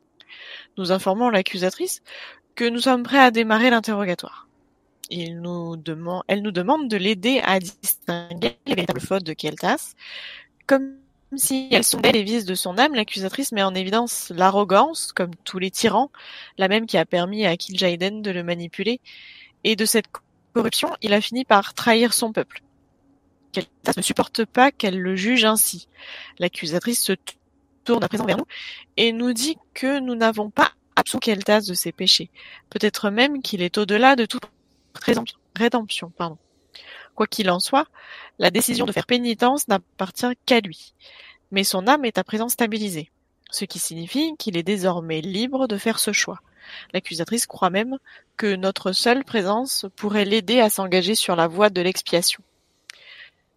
Nous 0.77 0.91
informons 0.91 1.29
l'accusatrice 1.29 2.01
que 2.57 2.67
nous 2.67 2.79
sommes 2.79 3.03
prêts 3.03 3.19
à 3.19 3.29
démarrer 3.29 3.69
l'interrogatoire. 3.69 4.47
Il 5.11 5.41
nous 5.41 5.77
demande, 5.77 6.23
elle 6.27 6.41
nous 6.41 6.51
demande 6.51 6.89
de 6.89 6.97
l'aider 6.97 7.39
à 7.43 7.59
distinguer 7.59 8.57
les 8.65 8.73
véritables 8.73 8.99
fautes 8.99 9.23
de 9.23 9.33
Keltas. 9.33 9.93
Comme 10.65 10.95
si 11.35 11.69
elles 11.71 11.83
sondait 11.83 12.11
les 12.11 12.23
vices 12.23 12.45
de 12.45 12.55
son 12.55 12.79
âme, 12.79 12.95
l'accusatrice 12.95 13.51
met 13.51 13.61
en 13.61 13.75
évidence 13.75 14.33
l'arrogance, 14.35 15.13
comme 15.13 15.35
tous 15.45 15.59
les 15.59 15.69
tyrans, 15.69 16.11
la 16.57 16.67
même 16.67 16.87
qui 16.87 16.97
a 16.97 17.05
permis 17.05 17.45
à 17.45 17.55
Kil'jaeden 17.55 18.23
de 18.23 18.31
le 18.31 18.43
manipuler. 18.43 18.99
Et 19.63 19.75
de 19.75 19.85
cette 19.85 20.07
corruption, 20.53 20.89
il 21.01 21.13
a 21.13 21.21
fini 21.21 21.45
par 21.45 21.75
trahir 21.75 22.11
son 22.11 22.33
peuple. 22.33 22.63
Keltas 23.51 23.93
ne 23.95 24.01
supporte 24.01 24.45
pas 24.45 24.71
qu'elle 24.71 24.99
le 24.99 25.15
juge 25.15 25.45
ainsi. 25.45 25.87
L'accusatrice 26.39 27.03
se 27.03 27.13
tourne 27.83 28.03
à 28.03 28.09
présent 28.09 28.25
vers 28.25 28.37
nous 28.37 28.47
et 28.97 29.13
nous 29.13 29.33
dit 29.33 29.57
que 29.75 29.99
nous 29.99 30.15
n'avons 30.15 30.49
pas 30.49 30.71
absous 31.07 31.19
Keltas 31.19 31.61
de 31.61 31.73
ses 31.73 31.93
péchés. 31.93 32.29
Peut-être 32.69 33.09
même 33.09 33.41
qu'il 33.41 33.61
est 33.61 33.77
au-delà 33.77 34.17
de 34.17 34.25
toute 34.25 34.43
rédemption. 34.93 35.37
rédemption 35.55 36.09
pardon. 36.09 36.37
Quoi 37.15 37.27
qu'il 37.27 37.49
en 37.49 37.59
soit, 37.59 37.87
la 38.39 38.51
décision 38.51 38.85
de 38.85 38.91
faire 38.91 39.05
pénitence 39.05 39.69
n'appartient 39.69 40.33
qu'à 40.45 40.59
lui. 40.59 40.93
Mais 41.51 41.63
son 41.63 41.87
âme 41.87 42.03
est 42.03 42.17
à 42.17 42.25
présent 42.25 42.49
stabilisée, 42.49 43.09
ce 43.49 43.63
qui 43.63 43.79
signifie 43.79 44.35
qu'il 44.37 44.57
est 44.57 44.63
désormais 44.63 45.21
libre 45.21 45.67
de 45.67 45.77
faire 45.77 45.97
ce 45.97 46.11
choix. 46.11 46.41
L'accusatrice 46.93 47.47
croit 47.47 47.69
même 47.69 47.97
que 48.35 48.55
notre 48.55 48.91
seule 48.91 49.23
présence 49.23 49.85
pourrait 49.95 50.25
l'aider 50.25 50.59
à 50.59 50.69
s'engager 50.69 51.15
sur 51.15 51.37
la 51.37 51.47
voie 51.47 51.69
de 51.69 51.81
l'expiation. 51.81 52.43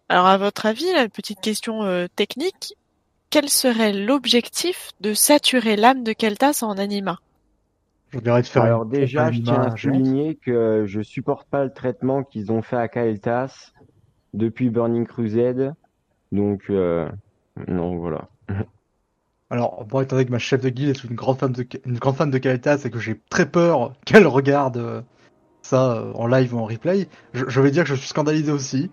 Alors 0.07 0.27
à 0.27 0.37
votre 0.37 0.65
avis, 0.65 0.91
la 0.93 1.09
petite 1.09 1.41
question 1.41 1.83
euh, 1.83 2.07
technique, 2.15 2.75
quel 3.29 3.49
serait 3.49 3.91
l'objectif 3.93 4.91
de 5.01 5.13
saturer 5.13 5.75
l'âme 5.75 6.03
de 6.03 6.13
Keltas 6.13 6.59
en 6.63 6.77
anima? 6.77 7.19
Je 8.11 8.19
dirais 8.19 8.41
de 8.41 8.47
faire 8.47 8.63
Alors 8.63 8.83
une 8.83 8.89
déjà, 8.89 9.31
je 9.31 9.41
tiens 9.41 9.61
à 9.61 9.77
souligner 9.77 10.35
que 10.35 10.85
je 10.85 11.01
supporte 11.01 11.47
pas 11.49 11.63
le 11.63 11.71
traitement 11.71 12.23
qu'ils 12.23 12.51
ont 12.51 12.61
fait 12.61 12.75
à 12.75 12.87
Kael'thas 12.87 13.71
depuis 14.33 14.69
Burning 14.69 15.05
Crusade. 15.05 15.73
Donc, 16.31 16.63
euh, 16.69 17.09
non, 17.67 17.97
voilà. 17.97 18.29
Alors, 19.49 19.85
moi, 19.91 20.03
étant 20.03 20.15
donné 20.15 20.25
que 20.25 20.31
ma 20.31 20.39
chef 20.39 20.61
de 20.61 20.69
guilde 20.69 20.95
est 20.95 21.03
une 21.03 21.15
grande 21.15 21.37
fan 21.37 21.51
de, 21.51 21.65
une 21.85 21.97
grande 21.97 22.15
fan 22.15 22.31
de 22.31 22.37
Kael'thas 22.37 22.85
et 22.85 22.89
que 22.89 22.99
j'ai 22.99 23.19
très 23.29 23.45
peur 23.45 23.93
qu'elle 24.05 24.27
regarde 24.27 24.77
euh, 24.77 25.01
ça 25.61 25.93
euh, 25.93 26.13
en 26.13 26.27
live 26.27 26.55
ou 26.55 26.59
en 26.59 26.65
replay, 26.65 27.07
je, 27.33 27.45
je 27.47 27.61
vais 27.61 27.71
dire 27.71 27.83
que 27.83 27.89
je 27.89 27.95
suis 27.95 28.07
scandalisé 28.07 28.51
aussi. 28.51 28.89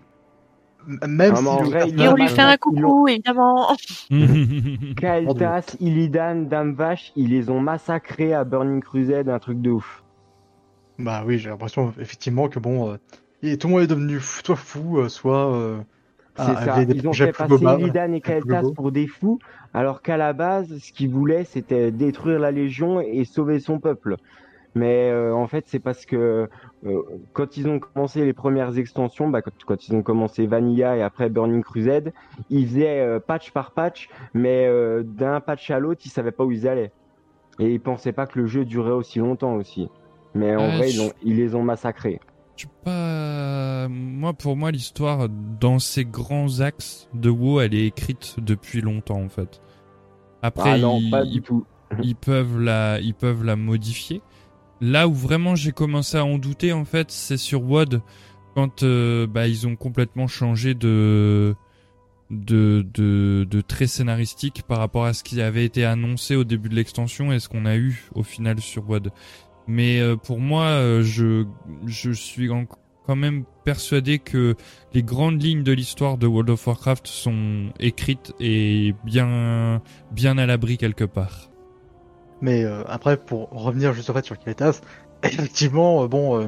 Même 1.07 1.35
si 1.35 1.43
vrai, 1.43 1.89
ils 1.89 2.01
Et 2.01 2.07
on 2.07 2.15
lui 2.15 2.27
fait 2.27 2.41
un 2.41 2.57
coucou, 2.57 3.07
évidemment. 3.07 3.75
Kael'thas, 4.97 5.75
Illidan, 5.79 6.35
Dame 6.49 6.73
Vache, 6.73 7.11
ils 7.15 7.29
les 7.29 7.49
ont 7.49 7.59
massacrés 7.59 8.33
à 8.33 8.43
Burning 8.43 8.81
Crusade, 8.81 9.29
un 9.29 9.39
truc 9.39 9.61
de 9.61 9.71
ouf. 9.71 10.03
Bah 10.97 11.23
oui, 11.25 11.37
j'ai 11.37 11.49
l'impression 11.49 11.93
effectivement 11.99 12.49
que 12.49 12.59
bon, 12.59 12.91
euh, 12.91 12.97
et 13.41 13.57
tout 13.57 13.67
le 13.67 13.73
monde 13.73 13.83
est 13.83 13.87
devenu 13.87 14.19
fou- 14.19 14.41
soit 14.43 14.55
fou, 14.57 14.97
euh, 14.97 15.07
soit 15.07 15.53
euh, 15.55 15.77
ah, 16.37 16.65
ça, 16.65 16.83
des 16.83 16.95
ils 16.97 17.07
ont 17.07 17.13
fait 17.13 17.31
passer 17.31 17.53
Illidan 17.63 18.11
et 18.13 18.21
Kael'thas 18.21 18.63
pour 18.75 18.91
des 18.91 19.07
fous, 19.07 19.39
alors 19.73 20.01
qu'à 20.01 20.17
la 20.17 20.33
base, 20.33 20.77
ce 20.77 20.91
qu'ils 20.91 21.09
voulaient, 21.09 21.45
c'était 21.45 21.91
détruire 21.91 22.39
la 22.39 22.51
Légion 22.51 22.99
et 22.99 23.23
sauver 23.23 23.59
son 23.59 23.79
peuple. 23.79 24.17
Mais 24.79 25.09
euh, 25.11 25.33
en 25.35 25.47
fait, 25.47 25.65
c'est 25.67 25.79
parce 25.79 26.05
que 26.05 26.47
euh, 26.85 27.01
quand 27.33 27.57
ils 27.57 27.67
ont 27.67 27.79
commencé 27.79 28.23
les 28.23 28.33
premières 28.33 28.77
extensions, 28.77 29.27
bah, 29.29 29.41
quand, 29.41 29.51
quand 29.65 29.87
ils 29.87 29.95
ont 29.95 30.03
commencé 30.03 30.47
Vanilla 30.47 30.95
et 30.95 31.01
après 31.01 31.29
Burning 31.29 31.63
Crusade, 31.63 32.13
ils 32.49 32.65
faisaient 32.67 32.99
euh, 33.01 33.19
patch 33.19 33.51
par 33.51 33.71
patch, 33.71 34.09
mais 34.33 34.69
d'un 35.03 35.39
patch 35.41 35.69
à 35.71 35.79
l'autre, 35.79 36.01
ils 36.05 36.09
savaient 36.09 36.31
pas 36.31 36.45
où 36.45 36.51
ils 36.51 36.67
allaient. 36.67 36.91
Et 37.59 37.73
ils 37.73 37.79
pensaient 37.81 38.13
pas 38.13 38.25
que 38.25 38.39
le 38.39 38.47
jeu 38.47 38.63
durait 38.63 38.91
aussi 38.91 39.19
longtemps 39.19 39.55
aussi. 39.55 39.89
Mais 40.33 40.55
en 40.55 40.69
vrai, 40.77 40.87
je- 40.89 41.01
ils, 41.23 41.35
les 41.35 41.55
ont 41.55 41.63
massacrés. 41.63 42.19
Je 42.55 42.63
sais 42.63 42.69
pas. 42.85 43.87
Moi, 43.89 44.33
pour 44.33 44.55
moi, 44.55 44.71
l'histoire 44.71 45.27
dans 45.59 45.79
ces 45.79 46.05
grands 46.05 46.59
axes 46.61 47.09
de 47.13 47.29
WoW, 47.29 47.61
elle 47.61 47.73
est 47.75 47.85
écrite 47.87 48.35
depuis 48.39 48.81
longtemps 48.81 49.21
en 49.21 49.29
fait. 49.29 49.61
Après, 50.41 50.71
Ah 50.73 50.77
non, 50.77 50.99
ils, 51.01 51.11
pas 51.11 51.25
du 51.25 51.41
tout. 51.41 51.65
ils 52.01 52.15
peuvent 52.15 52.59
la, 52.61 52.99
ils 53.01 53.13
peuvent 53.13 53.43
la 53.43 53.55
modifier. 53.55 54.21
Là 54.81 55.07
où 55.07 55.13
vraiment 55.13 55.55
j'ai 55.55 55.71
commencé 55.71 56.17
à 56.17 56.25
en 56.25 56.37
douter, 56.37 56.71
en 56.71 56.85
fait, 56.85 57.11
c'est 57.11 57.37
sur 57.37 57.63
WOD 57.63 58.01
quand 58.55 58.83
euh, 58.83 59.27
bah, 59.27 59.47
ils 59.47 59.67
ont 59.67 59.75
complètement 59.75 60.27
changé 60.27 60.73
de, 60.73 61.55
de, 62.29 62.85
de, 62.93 63.45
de 63.49 63.61
trait 63.61 63.87
scénaristique 63.87 64.63
par 64.67 64.79
rapport 64.79 65.05
à 65.05 65.13
ce 65.13 65.23
qui 65.23 65.41
avait 65.41 65.65
été 65.65 65.85
annoncé 65.85 66.35
au 66.35 66.43
début 66.43 66.69
de 66.69 66.75
l'extension 66.75 67.31
et 67.31 67.39
ce 67.39 67.49
qu'on 67.49 67.65
a 67.65 67.75
eu 67.75 68.09
au 68.15 68.23
final 68.23 68.59
sur 68.59 68.89
WOD. 68.89 69.11
Mais 69.67 69.99
euh, 69.99 70.15
pour 70.15 70.39
moi, 70.39 70.63
euh, 70.63 71.03
je, 71.03 71.45
je 71.85 72.11
suis 72.11 72.49
quand 73.05 73.15
même 73.15 73.43
persuadé 73.65 74.19
que 74.19 74.55
les 74.93 75.03
grandes 75.03 75.41
lignes 75.41 75.63
de 75.63 75.71
l'histoire 75.71 76.17
de 76.17 76.25
World 76.25 76.49
of 76.49 76.65
Warcraft 76.65 77.07
sont 77.07 77.71
écrites 77.79 78.33
et 78.39 78.95
bien, 79.03 79.81
bien 80.11 80.37
à 80.37 80.45
l'abri 80.45 80.77
quelque 80.77 81.05
part. 81.05 81.48
Mais 82.41 82.63
euh, 82.63 82.83
après, 82.87 83.17
pour 83.17 83.49
revenir 83.49 83.93
juste 83.93 84.09
au 84.09 84.13
fait 84.13 84.25
sur 84.25 84.37
Kalitas, 84.37 84.81
effectivement, 85.23 86.03
euh, 86.03 86.07
bon, 86.07 86.41
euh, 86.41 86.47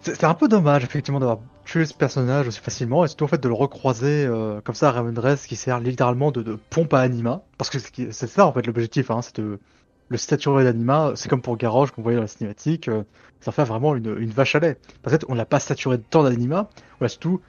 c'est 0.00 0.24
un 0.24 0.34
peu 0.34 0.48
dommage 0.48 0.82
effectivement 0.84 1.20
d'avoir 1.20 1.40
tué 1.64 1.84
ce 1.84 1.94
personnage 1.94 2.48
aussi 2.48 2.60
facilement 2.60 3.04
et 3.04 3.08
surtout 3.08 3.24
en 3.24 3.28
fait 3.28 3.42
de 3.42 3.48
le 3.48 3.54
recroiser 3.54 4.24
euh, 4.26 4.60
comme 4.62 4.74
ça 4.74 4.88
à 4.88 4.92
Ravendrace 4.92 5.46
qui 5.46 5.56
sert 5.56 5.78
littéralement 5.78 6.30
de, 6.32 6.42
de 6.42 6.58
pompe 6.70 6.94
à 6.94 7.00
anima 7.00 7.42
parce 7.58 7.68
que 7.68 7.78
c'est 7.78 8.26
ça 8.26 8.46
en 8.46 8.52
fait 8.52 8.66
l'objectif, 8.66 9.10
hein, 9.10 9.20
c'est 9.22 9.40
de 9.40 9.60
le 10.08 10.16
statuer 10.16 10.64
d'anima. 10.64 11.12
C'est 11.14 11.28
comme 11.28 11.42
pour 11.42 11.56
Garrosh 11.56 11.92
qu'on 11.92 12.02
voyait 12.02 12.16
dans 12.16 12.22
la 12.22 12.28
cinématique, 12.28 12.88
euh, 12.88 13.04
ça 13.40 13.52
fait 13.52 13.64
vraiment 13.64 13.94
une, 13.94 14.16
une 14.18 14.30
vache 14.30 14.54
à 14.54 14.60
lait. 14.60 14.78
Parce 15.02 15.14
qu'en 15.14 15.20
fait, 15.20 15.32
on 15.32 15.34
l'a 15.34 15.46
pas 15.46 15.60
saturé 15.60 15.98
de 15.98 16.02
tant 16.02 16.24
d'anima, 16.24 16.68
on 17.00 17.04
l'a 17.04 17.08
surtout 17.08 17.40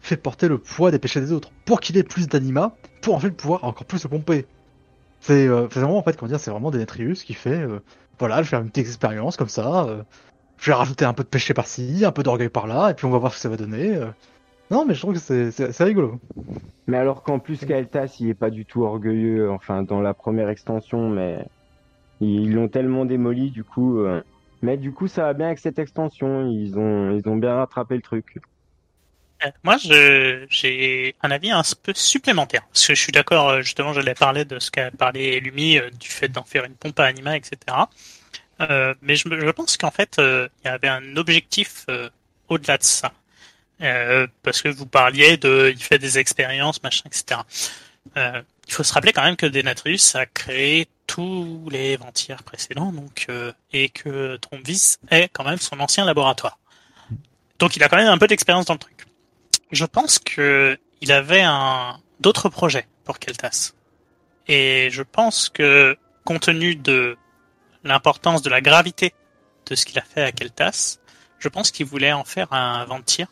fait 0.00 0.16
porter 0.16 0.48
le 0.48 0.58
poids 0.58 0.90
des 0.90 0.98
péchés 0.98 1.20
des 1.20 1.32
autres 1.32 1.50
pour 1.64 1.80
qu'il 1.80 1.96
ait 1.96 2.02
plus 2.02 2.28
d'anima, 2.28 2.76
pour 3.02 3.14
en 3.14 3.20
fait 3.20 3.30
pouvoir 3.30 3.64
encore 3.64 3.86
plus 3.86 3.98
se 3.98 4.08
pomper. 4.08 4.46
C'est 5.24 5.48
euh, 5.48 5.68
c'est 5.70 5.80
vraiment 5.80 5.96
en 5.96 6.02
fait 6.02 6.18
comment 6.18 6.28
dire, 6.28 6.38
c'est 6.38 6.50
vraiment 6.50 6.70
Denetrius 6.70 7.24
qui 7.24 7.32
fait 7.32 7.58
euh, 7.58 7.80
voilà, 8.18 8.36
je 8.36 8.42
vais 8.42 8.48
faire 8.50 8.60
une 8.60 8.68
petite 8.68 8.86
expérience 8.86 9.38
comme 9.38 9.48
ça. 9.48 9.86
euh, 9.86 10.02
je 10.58 10.70
vais 10.70 10.74
rajouter 10.74 11.06
un 11.06 11.14
peu 11.14 11.22
de 11.22 11.28
péché 11.28 11.54
par-ci, 11.54 12.04
un 12.04 12.12
peu 12.12 12.22
d'orgueil 12.22 12.50
par-là, 12.50 12.90
et 12.90 12.94
puis 12.94 13.06
on 13.06 13.10
va 13.10 13.16
voir 13.18 13.32
ce 13.32 13.38
que 13.38 13.42
ça 13.42 13.48
va 13.48 13.56
donner. 13.56 13.98
Non, 14.70 14.84
mais 14.84 14.94
je 14.94 15.00
trouve 15.00 15.14
que 15.14 15.50
c'est 15.50 15.84
rigolo. 15.84 16.20
Mais 16.86 16.98
alors 16.98 17.22
qu'en 17.22 17.38
plus 17.38 17.64
Kael'thas, 17.64 18.16
il 18.20 18.28
est 18.28 18.34
pas 18.34 18.50
du 18.50 18.66
tout 18.66 18.82
orgueilleux, 18.84 19.50
enfin 19.50 19.82
dans 19.82 20.00
la 20.00 20.14
première 20.14 20.48
extension, 20.50 21.08
mais 21.08 21.44
ils 22.20 22.52
l'ont 22.52 22.68
tellement 22.68 23.04
démoli 23.04 23.50
du 23.50 23.64
coup. 23.64 23.98
Mais 24.62 24.76
du 24.76 24.92
coup, 24.92 25.08
ça 25.08 25.24
va 25.24 25.34
bien 25.34 25.46
avec 25.46 25.58
cette 25.58 25.78
extension. 25.78 26.46
Ils 26.46 26.78
ont, 26.78 27.10
ils 27.10 27.28
ont 27.28 27.36
bien 27.36 27.56
rattrapé 27.56 27.96
le 27.96 28.02
truc. 28.02 28.38
Moi, 29.62 29.76
je, 29.78 30.46
j'ai 30.48 31.14
un 31.22 31.30
avis 31.30 31.50
un 31.50 31.62
peu 31.82 31.92
supplémentaire. 31.94 32.62
Parce 32.72 32.86
que 32.86 32.94
je 32.94 33.00
suis 33.00 33.12
d'accord, 33.12 33.48
euh, 33.48 33.62
justement, 33.62 33.92
j'allais 33.92 34.14
parler 34.14 34.44
de 34.44 34.58
ce 34.58 34.70
qu'a 34.70 34.90
parlé 34.90 35.40
Lumi, 35.40 35.78
euh, 35.78 35.90
du 35.90 36.08
fait 36.08 36.28
d'en 36.28 36.44
faire 36.44 36.64
une 36.64 36.74
pompe 36.74 36.98
à 37.00 37.04
anima, 37.04 37.36
etc. 37.36 37.58
Euh, 38.60 38.94
mais 39.02 39.16
je, 39.16 39.24
je 39.28 39.50
pense 39.50 39.76
qu'en 39.76 39.90
fait, 39.90 40.18
euh, 40.18 40.48
il 40.64 40.68
y 40.68 40.70
avait 40.70 40.88
un 40.88 41.16
objectif 41.16 41.84
euh, 41.88 42.08
au-delà 42.48 42.78
de 42.78 42.82
ça. 42.84 43.12
Euh, 43.82 44.26
parce 44.42 44.62
que 44.62 44.68
vous 44.68 44.86
parliez 44.86 45.36
de, 45.36 45.72
il 45.74 45.82
fait 45.82 45.98
des 45.98 46.18
expériences, 46.18 46.82
machin, 46.82 47.04
etc. 47.06 47.40
Il 48.16 48.72
faut 48.72 48.82
se 48.84 48.92
rappeler 48.92 49.12
quand 49.12 49.24
même 49.24 49.36
que 49.36 49.46
Denatrius 49.46 50.14
a 50.14 50.26
créé 50.26 50.86
tous 51.06 51.68
les 51.70 51.96
ventières 51.96 52.42
précédents, 52.44 52.92
donc 52.92 53.26
et 53.72 53.88
que 53.88 54.36
Trombvis 54.36 54.96
est 55.10 55.28
quand 55.32 55.44
même 55.44 55.58
son 55.58 55.80
ancien 55.80 56.04
laboratoire. 56.04 56.58
Donc 57.58 57.76
il 57.76 57.82
a 57.82 57.88
quand 57.88 57.96
même 57.96 58.08
un 58.08 58.18
peu 58.18 58.26
d'expérience 58.26 58.66
dans 58.66 58.74
le 58.74 58.78
truc. 58.78 59.04
Je 59.74 59.84
pense 59.84 60.20
que 60.20 60.78
il 61.00 61.10
avait 61.10 61.42
un 61.42 61.98
d'autres 62.20 62.48
projets 62.48 62.86
pour 63.02 63.18
Keltas. 63.18 63.72
Et 64.46 64.88
je 64.92 65.02
pense 65.02 65.48
que 65.48 65.96
compte 66.24 66.42
tenu 66.42 66.76
de 66.76 67.16
l'importance 67.82 68.40
de 68.42 68.50
la 68.50 68.60
gravité 68.60 69.14
de 69.66 69.74
ce 69.74 69.84
qu'il 69.84 69.98
a 69.98 70.02
fait 70.02 70.22
à 70.22 70.30
Keltas, 70.30 70.98
je 71.40 71.48
pense 71.48 71.72
qu'il 71.72 71.86
voulait 71.86 72.12
en 72.12 72.22
faire 72.22 72.52
un 72.52 72.84
Ventir 72.84 73.26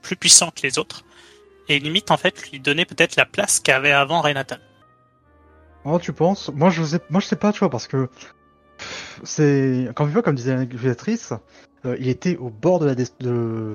plus 0.00 0.16
puissant 0.16 0.50
que 0.50 0.62
les 0.62 0.78
autres 0.78 1.04
et 1.68 1.78
limite 1.78 2.10
en 2.10 2.16
fait 2.16 2.50
lui 2.50 2.60
donner 2.60 2.86
peut-être 2.86 3.16
la 3.16 3.26
place 3.26 3.60
qu'avait 3.60 3.92
avant 3.92 4.22
Renatal. 4.22 4.60
Oh, 5.84 5.98
tu 5.98 6.14
penses? 6.14 6.50
Moi, 6.54 6.70
je 6.70 6.82
sais, 6.82 7.00
moi, 7.10 7.20
je 7.20 7.26
sais 7.26 7.36
pas, 7.36 7.52
tu 7.52 7.58
vois, 7.58 7.70
parce 7.70 7.88
que 7.88 8.08
c'est 9.22 9.86
encore 9.90 10.06
une 10.06 10.14
fois, 10.14 10.22
comme 10.22 10.34
disait 10.34 10.56
l'utilisatrice, 10.56 11.34
euh, 11.84 11.96
il 12.00 12.08
était 12.08 12.36
au 12.36 12.50
bord 12.50 12.78
de 12.80 12.86
la 12.86 12.94
de, 12.94 13.04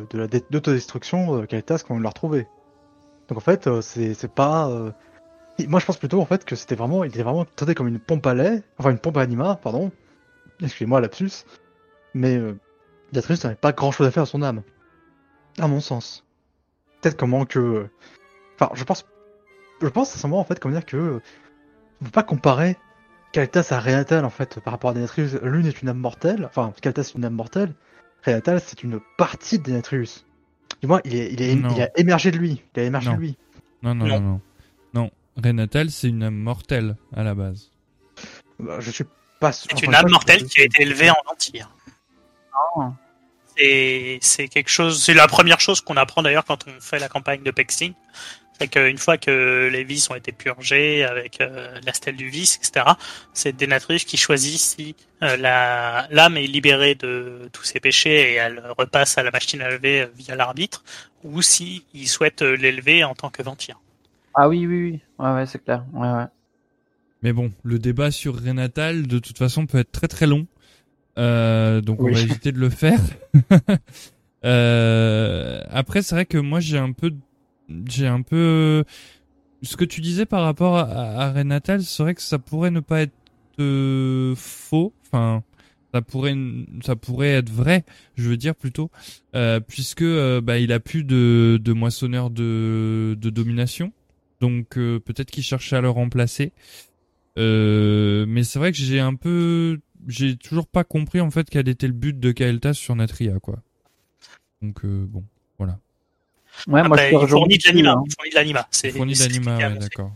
de 0.09 0.17
la 0.17 0.25
euh, 0.25 1.45
quand 1.47 1.95
on 1.95 1.99
l'a 1.99 2.09
retrouvé. 2.09 2.47
Donc 3.27 3.37
en 3.37 3.41
fait, 3.41 3.67
euh, 3.67 3.81
c'est 3.81 4.33
pas. 4.33 4.69
euh, 4.69 4.91
Moi, 5.67 5.79
je 5.79 5.85
pense 5.85 5.97
plutôt 5.97 6.21
en 6.21 6.25
fait 6.25 6.45
que 6.45 6.55
c'était 6.55 6.75
vraiment, 6.75 7.03
il 7.03 7.09
était 7.09 7.23
vraiment 7.23 7.45
traité 7.55 7.75
comme 7.75 7.87
une 7.87 7.99
pompe 7.99 8.25
à 8.27 8.33
lait, 8.33 8.63
enfin 8.77 8.91
une 8.91 8.99
pompe 8.99 9.17
à 9.17 9.21
anima, 9.21 9.55
pardon. 9.55 9.91
Excusez-moi, 10.61 11.01
lapsus. 11.01 11.45
Mais 12.13 12.39
Beatrice 13.11 13.43
n'avait 13.43 13.55
pas 13.55 13.71
grand-chose 13.71 14.07
à 14.07 14.11
faire 14.11 14.23
à 14.23 14.25
son 14.27 14.41
âme, 14.43 14.61
à 15.59 15.67
mon 15.67 15.79
sens. 15.79 16.25
Peut-être 17.01 17.17
comment 17.17 17.45
que, 17.45 17.87
enfin, 18.55 18.71
je 18.75 18.83
pense, 18.83 19.05
je 19.81 19.87
pense 19.87 20.11
sincèrement 20.11 20.39
en 20.39 20.43
fait 20.43 20.59
comment 20.59 20.75
dire 20.75 20.85
que 20.85 21.21
on 22.01 22.05
peut 22.05 22.11
pas 22.11 22.23
comparer 22.23 22.77
Kalitas 23.31 23.67
à 23.71 23.79
Renatal 23.79 24.25
en 24.25 24.29
fait 24.29 24.59
par 24.59 24.73
rapport 24.73 24.91
à 24.91 24.93
Denetrius. 24.93 25.33
L'une 25.41 25.65
est 25.65 25.81
une 25.81 25.89
âme 25.89 25.97
mortelle, 25.97 26.45
enfin 26.45 26.73
Kalitas 26.81 27.01
est 27.01 27.15
une 27.15 27.25
âme 27.25 27.33
mortelle. 27.33 27.73
Renatal 28.25 28.61
c'est 28.65 28.83
une 28.83 28.99
partie 29.17 29.59
de 29.59 29.63
Denetrius. 29.63 30.25
Du 30.81 30.87
moins, 30.87 31.01
il, 31.05 31.15
est, 31.15 31.31
il, 31.33 31.41
est, 31.41 31.55
Non. 31.55 31.69
il 31.75 31.81
a 31.81 31.89
émergé 31.97 32.31
de 32.31 32.37
lui. 32.37 32.61
Il 32.75 32.79
a 32.81 32.83
émergé 32.83 33.09
Non. 33.09 33.15
de 33.15 33.21
lui. 33.21 33.37
Non, 33.83 33.95
non, 33.95 34.07
Non. 34.07 34.19
non, 34.19 34.41
non. 34.93 35.11
Renatal, 35.41 35.89
c'est 35.89 36.09
une 36.09 36.23
âme 36.23 36.35
mortelle 36.35 36.95
à 37.15 37.23
la 37.23 37.33
base. 37.35 37.71
Bah, 38.59 38.79
je 38.79 38.91
suis 38.91 39.05
pas 39.39 39.51
sûr. 39.51 39.67
C'est 39.69 39.75
enfin, 39.77 39.87
une 39.87 39.95
âme 39.95 40.11
mortelle 40.11 40.45
qui 40.45 40.61
a 40.61 40.65
été 40.65 40.83
élevée 40.83 41.09
en 41.09 41.15
Ventir. 41.27 41.69
Ah. 42.77 42.93
C'est 43.57 44.17
c'est 44.21 44.47
quelque 44.47 44.69
chose, 44.69 45.01
c'est 45.03 45.13
la 45.13 45.27
première 45.27 45.59
chose 45.59 45.81
qu'on 45.81 45.97
apprend 45.97 46.21
d'ailleurs 46.23 46.45
quand 46.45 46.65
on 46.67 46.79
fait 46.79 46.99
la 46.99 47.07
campagne 47.09 47.43
de 47.43 47.51
Pexing. 47.51 47.93
C'est 48.59 48.67
qu'une 48.67 48.97
fois 48.97 49.17
que 49.17 49.69
les 49.71 49.83
vices 49.83 50.09
ont 50.09 50.15
été 50.15 50.31
purgés 50.31 51.03
avec 51.03 51.41
euh, 51.41 51.79
la 51.85 51.93
stèle 51.93 52.15
du 52.15 52.29
vice, 52.29 52.57
etc., 52.57 52.85
c'est 53.33 53.55
Denatrius 53.55 54.05
qui 54.05 54.17
choisit 54.17 54.59
si 54.59 54.95
euh, 55.23 55.37
la 55.37 56.07
l'âme 56.11 56.37
est 56.37 56.47
libérée 56.47 56.95
de 56.95 57.49
tous 57.51 57.63
ses 57.63 57.79
péchés 57.79 58.33
et 58.33 58.35
elle 58.35 58.61
repasse 58.77 59.17
à 59.17 59.23
la 59.23 59.31
machine 59.31 59.61
à 59.61 59.69
lever 59.69 60.01
euh, 60.01 60.07
via 60.15 60.35
l'arbitre, 60.35 60.83
ou 61.23 61.41
si 61.41 61.85
il 61.93 62.07
souhaite 62.07 62.41
l'élever 62.41 63.03
en 63.03 63.15
tant 63.15 63.29
que 63.29 63.41
ventir. 63.41 63.79
Ah 64.35 64.47
oui, 64.49 64.65
oui, 64.65 64.91
oui. 64.91 64.99
Ouais, 65.19 65.33
ouais, 65.33 65.45
c'est 65.45 65.63
clair. 65.63 65.83
Ouais, 65.93 66.09
ouais. 66.09 66.25
Mais 67.21 67.31
bon, 67.31 67.51
le 67.63 67.79
débat 67.79 68.11
sur 68.11 68.35
Renatal, 68.35 69.07
de 69.07 69.19
toute 69.19 69.37
façon, 69.37 69.65
peut 69.65 69.79
être 69.79 69.91
très 69.91 70.07
très 70.07 70.27
long. 70.27 70.45
Euh, 71.17 71.81
donc 71.81 72.01
on 72.01 72.11
va 72.11 72.19
éviter 72.19 72.51
de 72.51 72.59
le 72.59 72.69
faire. 72.69 72.99
Euh, 74.45 75.61
après, 75.69 76.01
c'est 76.01 76.15
vrai 76.15 76.25
que 76.25 76.37
moi 76.37 76.59
j'ai 76.59 76.77
un 76.77 76.91
peu, 76.91 77.13
j'ai 77.87 78.07
un 78.07 78.21
peu, 78.21 78.83
ce 79.61 79.77
que 79.77 79.85
tu 79.85 80.01
disais 80.01 80.25
par 80.25 80.43
rapport 80.43 80.77
à, 80.77 80.83
à 80.83 81.31
Renatal, 81.31 81.83
c'est 81.83 82.03
vrai 82.03 82.15
que 82.15 82.21
ça 82.21 82.39
pourrait 82.39 82.71
ne 82.71 82.79
pas 82.79 83.01
être 83.01 83.13
euh, 83.59 84.35
faux. 84.35 84.93
Enfin, 85.05 85.43
ça 85.93 86.01
pourrait, 86.01 86.35
ça 86.83 86.95
pourrait 86.95 87.33
être 87.33 87.49
vrai. 87.49 87.85
Je 88.15 88.29
veux 88.29 88.37
dire 88.37 88.55
plutôt, 88.55 88.89
euh, 89.35 89.59
puisque 89.59 90.01
euh, 90.01 90.41
bah, 90.41 90.59
il 90.59 90.71
a 90.71 90.79
plus 90.79 91.03
de, 91.03 91.59
de 91.61 91.73
moissonneur 91.73 92.29
de, 92.29 93.15
de 93.19 93.29
domination. 93.29 93.93
Donc 94.41 94.77
euh, 94.77 94.99
peut-être 94.99 95.31
qu'il 95.31 95.43
cherchait 95.43 95.75
à 95.75 95.81
le 95.81 95.89
remplacer. 95.89 96.51
Euh, 97.37 98.25
mais 98.27 98.43
c'est 98.43 98.59
vrai 98.59 98.71
que 98.71 98.77
j'ai 98.77 98.99
un 98.99 99.15
peu, 99.15 99.79
j'ai 100.07 100.35
toujours 100.35 100.67
pas 100.67 100.83
compris 100.83 101.19
en 101.21 101.31
fait 101.31 101.49
quel 101.49 101.67
était 101.67 101.87
le 101.87 101.93
but 101.93 102.19
de 102.19 102.31
Kael'thas 102.31 102.73
sur 102.73 102.95
Natria 102.95 103.39
quoi. 103.39 103.59
Donc 104.61 104.85
euh, 104.85 105.05
bon, 105.07 105.23
Ouais, 106.67 106.81
moi, 106.83 106.97
Après, 106.97 107.05
je 107.05 107.09
te 107.09 107.13
il 107.13 107.17
rejoins 107.17 107.39
fournit 107.39 107.57
de 107.57 107.63
là-dessus, 107.63 107.83
l'anima. 107.83 107.91
hein. 107.91 108.03
Fournit 108.15 108.29
de 108.29 108.35
l'anima. 108.35 108.67
Fournit 109.59 109.73
ouais, 109.73 109.79
d'accord. 109.79 110.11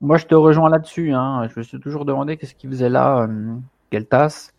Moi, 0.00 0.16
je 0.16 0.26
te 0.26 0.34
rejoins 0.34 0.70
là-dessus. 0.70 1.12
Hein. 1.12 1.48
Je 1.54 1.58
me 1.60 1.64
suis 1.64 1.78
toujours 1.80 2.04
demandé 2.04 2.36
qu'est-ce 2.36 2.54
qu'il 2.54 2.70
faisait 2.70 2.88
là, 2.88 3.22
euh, 3.22 3.54
Keltas. 3.90 4.50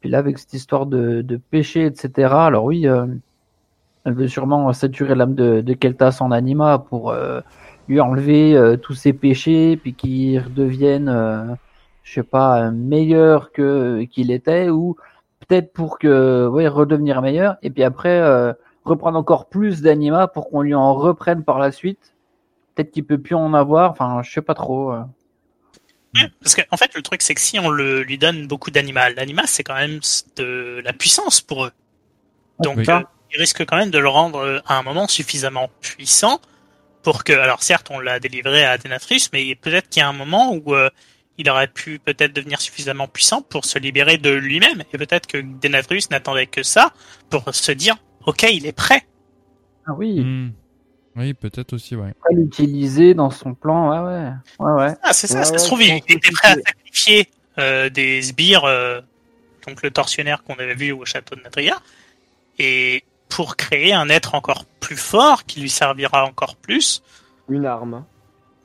Puis 0.00 0.10
là, 0.10 0.18
avec 0.18 0.38
cette 0.38 0.52
histoire 0.54 0.86
de, 0.86 1.22
de 1.22 1.36
péché, 1.36 1.86
etc. 1.86 2.28
Alors 2.32 2.64
oui, 2.64 2.86
euh, 2.86 3.06
elle 4.04 4.14
veut 4.14 4.28
sûrement 4.28 4.72
saturer 4.72 5.14
l'âme 5.14 5.34
de, 5.34 5.60
de 5.62 5.74
Keltas 5.74 6.18
en 6.20 6.30
anima 6.30 6.78
pour 6.78 7.10
euh, 7.10 7.40
lui 7.88 8.00
enlever 8.00 8.56
euh, 8.56 8.76
tous 8.76 8.94
ses 8.94 9.12
péchés, 9.12 9.76
puis 9.76 9.94
qu'il 9.94 10.38
redevienne, 10.38 11.08
euh, 11.08 11.54
je 12.04 12.14
sais 12.14 12.22
pas, 12.22 12.70
meilleur 12.70 13.50
que 13.52 14.04
qu'il 14.04 14.30
était, 14.30 14.68
ou 14.68 14.96
peut-être 15.40 15.72
pour 15.72 15.98
que, 15.98 16.46
ouais, 16.46 16.68
redevenir 16.68 17.20
meilleur, 17.22 17.56
et 17.62 17.70
puis 17.70 17.82
après 17.82 18.20
euh, 18.20 18.52
reprendre 18.86 19.18
encore 19.18 19.48
plus 19.48 19.82
d'anima 19.82 20.28
pour 20.28 20.48
qu'on 20.50 20.62
lui 20.62 20.74
en 20.74 20.94
reprenne 20.94 21.44
par 21.44 21.58
la 21.58 21.72
suite. 21.72 22.14
Peut-être 22.74 22.90
qu'il 22.92 23.04
peut 23.04 23.18
plus 23.18 23.34
en 23.34 23.54
avoir. 23.54 23.90
Enfin, 23.90 24.22
je 24.22 24.30
sais 24.30 24.42
pas 24.42 24.54
trop. 24.54 24.92
euh. 24.92 25.02
Ouais, 26.14 26.30
Parce 26.42 26.54
qu'en 26.54 26.62
en 26.70 26.76
fait, 26.76 26.94
le 26.94 27.02
truc, 27.02 27.22
c'est 27.22 27.34
que 27.34 27.40
si 27.40 27.58
on 27.58 27.68
le, 27.68 28.02
lui 28.02 28.18
donne 28.18 28.46
beaucoup 28.46 28.70
d'animal, 28.70 29.14
l'anima, 29.16 29.42
c'est 29.46 29.62
quand 29.62 29.74
même 29.74 30.00
de 30.36 30.80
la 30.84 30.92
puissance 30.92 31.40
pour 31.40 31.66
eux. 31.66 31.72
Donc, 32.60 32.78
Oui. 32.78 32.84
euh, 32.88 33.00
il 33.34 33.38
risque 33.40 33.64
quand 33.66 33.76
même 33.76 33.90
de 33.90 33.98
le 33.98 34.08
rendre 34.08 34.38
euh, 34.38 34.60
à 34.66 34.78
un 34.78 34.82
moment 34.82 35.08
suffisamment 35.08 35.68
puissant 35.80 36.40
pour 37.02 37.24
que, 37.24 37.32
alors 37.32 37.62
certes, 37.62 37.88
on 37.90 38.00
l'a 38.00 38.18
délivré 38.20 38.64
à 38.64 38.78
Denatrius, 38.78 39.30
mais 39.32 39.54
peut-être 39.56 39.88
qu'il 39.88 40.00
y 40.00 40.02
a 40.04 40.08
un 40.08 40.12
moment 40.12 40.52
où 40.54 40.74
euh, 40.74 40.90
il 41.38 41.50
aurait 41.50 41.68
pu 41.68 41.98
peut-être 41.98 42.32
devenir 42.32 42.60
suffisamment 42.60 43.08
puissant 43.08 43.42
pour 43.42 43.64
se 43.64 43.78
libérer 43.78 44.16
de 44.18 44.30
lui-même, 44.30 44.82
et 44.92 44.98
peut-être 44.98 45.26
que 45.26 45.38
Denatrius 45.38 46.10
n'attendait 46.10 46.46
que 46.46 46.62
ça 46.62 46.92
pour 47.30 47.54
se 47.54 47.72
dire, 47.72 47.96
ok, 48.26 48.42
il 48.52 48.66
est 48.66 48.72
prêt. 48.76 49.02
Ah 49.86 49.92
oui. 49.96 50.20
Hmm. 50.20 50.50
Oui, 51.16 51.32
peut-être 51.32 51.72
aussi, 51.72 51.96
ouais. 51.96 52.12
Pas 52.22 52.34
l'utiliser 52.34 53.14
dans 53.14 53.30
son 53.30 53.54
plan, 53.54 53.90
ouais, 53.90 53.98
ouais. 54.00 54.30
Ouais, 54.58 54.72
ouais. 54.88 54.94
Ah, 55.02 55.12
c'est 55.14 55.26
ça, 55.26 55.38
Ouais, 55.38 55.44
ça 55.46 55.58
se 55.58 55.66
trouve, 55.66 55.82
il 55.82 55.94
était 55.94 56.18
prêt 56.30 56.48
à 56.48 56.54
sacrifier 56.54 57.28
euh, 57.58 57.88
des 57.88 58.20
sbires, 58.20 58.64
euh, 58.64 59.00
donc 59.66 59.82
le 59.82 59.90
tortionnaire 59.90 60.42
qu'on 60.42 60.54
avait 60.56 60.74
vu 60.74 60.92
au 60.92 61.04
château 61.06 61.34
de 61.36 61.40
Natria, 61.42 61.78
et 62.58 63.02
pour 63.30 63.56
créer 63.56 63.94
un 63.94 64.08
être 64.10 64.34
encore 64.34 64.66
plus 64.80 64.96
fort, 64.96 65.44
qui 65.46 65.60
lui 65.62 65.70
servira 65.70 66.24
encore 66.26 66.56
plus, 66.56 67.02
Une 67.48 67.64
arme. 67.64 68.04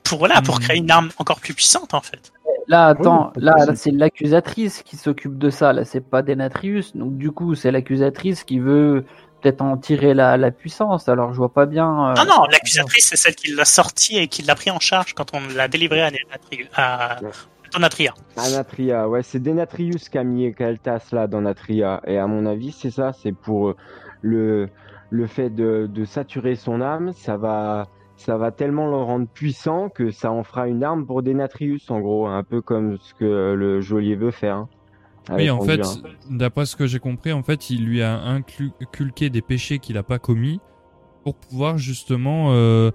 pour 0.04 0.18
voilà, 0.18 0.42
pour 0.42 0.56
Mhm. 0.56 0.60
créer 0.62 0.76
une 0.78 0.90
arme 0.90 1.08
encore 1.18 1.40
plus 1.40 1.54
puissante 1.54 1.94
en 1.94 2.02
fait. 2.02 2.32
Là, 2.68 2.88
attends, 2.88 3.32
Oui, 3.36 3.42
là, 3.44 3.54
là, 3.66 3.74
c'est 3.74 3.90
l'accusatrice 3.90 4.82
qui 4.82 4.96
s'occupe 4.96 5.36
de 5.38 5.50
ça. 5.50 5.72
Là, 5.72 5.84
c'est 5.84 6.00
pas 6.00 6.22
Denatrius. 6.22 6.94
Donc, 6.94 7.16
du 7.18 7.32
coup, 7.32 7.54
c'est 7.56 7.70
l'accusatrice 7.72 8.44
qui 8.44 8.60
veut 8.60 9.04
peut-être 9.42 9.60
en 9.62 9.76
tirer 9.76 10.14
la, 10.14 10.36
la 10.36 10.50
puissance. 10.50 11.08
Alors, 11.08 11.32
je 11.32 11.38
vois 11.38 11.52
pas 11.52 11.66
bien. 11.66 12.10
euh, 12.10 12.14
Ah 12.16 12.24
non, 12.24 12.44
l'accusatrice 12.50 13.08
c'est 13.08 13.16
celle 13.16 13.34
qui 13.34 13.52
l'a 13.52 13.64
sorti 13.64 14.16
et 14.18 14.28
qui 14.28 14.42
l'a 14.42 14.54
pris 14.54 14.70
en 14.70 14.78
charge 14.80 15.14
quand 15.14 15.34
on 15.34 15.40
l'a 15.56 15.68
délivré 15.68 16.00
à, 16.02 16.10
à, 16.76 17.22
Ouais. 17.22 17.30
à 17.74 17.78
Natria. 17.78 18.14
À 18.36 18.48
Natria, 18.50 19.08
ouais, 19.08 19.22
c'est 19.22 19.40
Denatrius 19.40 20.08
qui 20.08 20.18
a 20.18 20.24
mis 20.24 20.54
Kaltas 20.54 21.08
là 21.12 21.26
dans 21.26 21.40
Natria. 21.42 22.00
Et 22.06 22.18
à 22.18 22.26
mon 22.26 22.46
avis, 22.46 22.72
c'est 22.72 22.90
ça, 22.90 23.12
c'est 23.12 23.32
pour 23.32 23.70
euh, 23.70 23.76
le, 24.22 24.68
le 25.10 25.26
fait 25.26 25.50
de, 25.50 25.88
de 25.92 26.04
saturer 26.04 26.54
son 26.54 26.80
âme, 26.80 27.12
ça 27.14 27.36
va, 27.36 27.86
ça 28.16 28.36
va 28.36 28.50
tellement 28.52 28.86
le 28.88 28.96
rendre 28.96 29.26
puissant 29.26 29.88
que 29.88 30.10
ça 30.10 30.30
en 30.30 30.44
fera 30.44 30.68
une 30.68 30.84
arme 30.84 31.04
pour 31.06 31.22
Denatrius, 31.22 31.90
en 31.90 32.00
gros, 32.00 32.26
un 32.28 32.42
peu 32.44 32.60
comme 32.60 32.98
ce 32.98 33.12
que 33.14 33.52
le 33.54 33.80
geôlier 33.80 34.14
veut 34.16 34.30
faire. 34.30 34.66
Hein, 35.28 35.34
Oui, 35.36 35.50
en 35.50 35.60
fait, 35.62 35.84
Anduin. 35.84 36.10
d'après 36.30 36.66
ce 36.66 36.76
que 36.76 36.86
j'ai 36.86 36.98
compris, 36.98 37.32
en 37.32 37.42
fait, 37.42 37.70
il 37.70 37.84
lui 37.84 38.02
a 38.02 38.20
inculqué 38.22 39.30
des 39.30 39.42
péchés 39.42 39.78
qu'il 39.78 39.96
a 39.98 40.02
pas 40.02 40.18
commis 40.18 40.60
pour 41.24 41.34
pouvoir 41.36 41.78
justement 41.78 42.48
euh, 42.52 42.90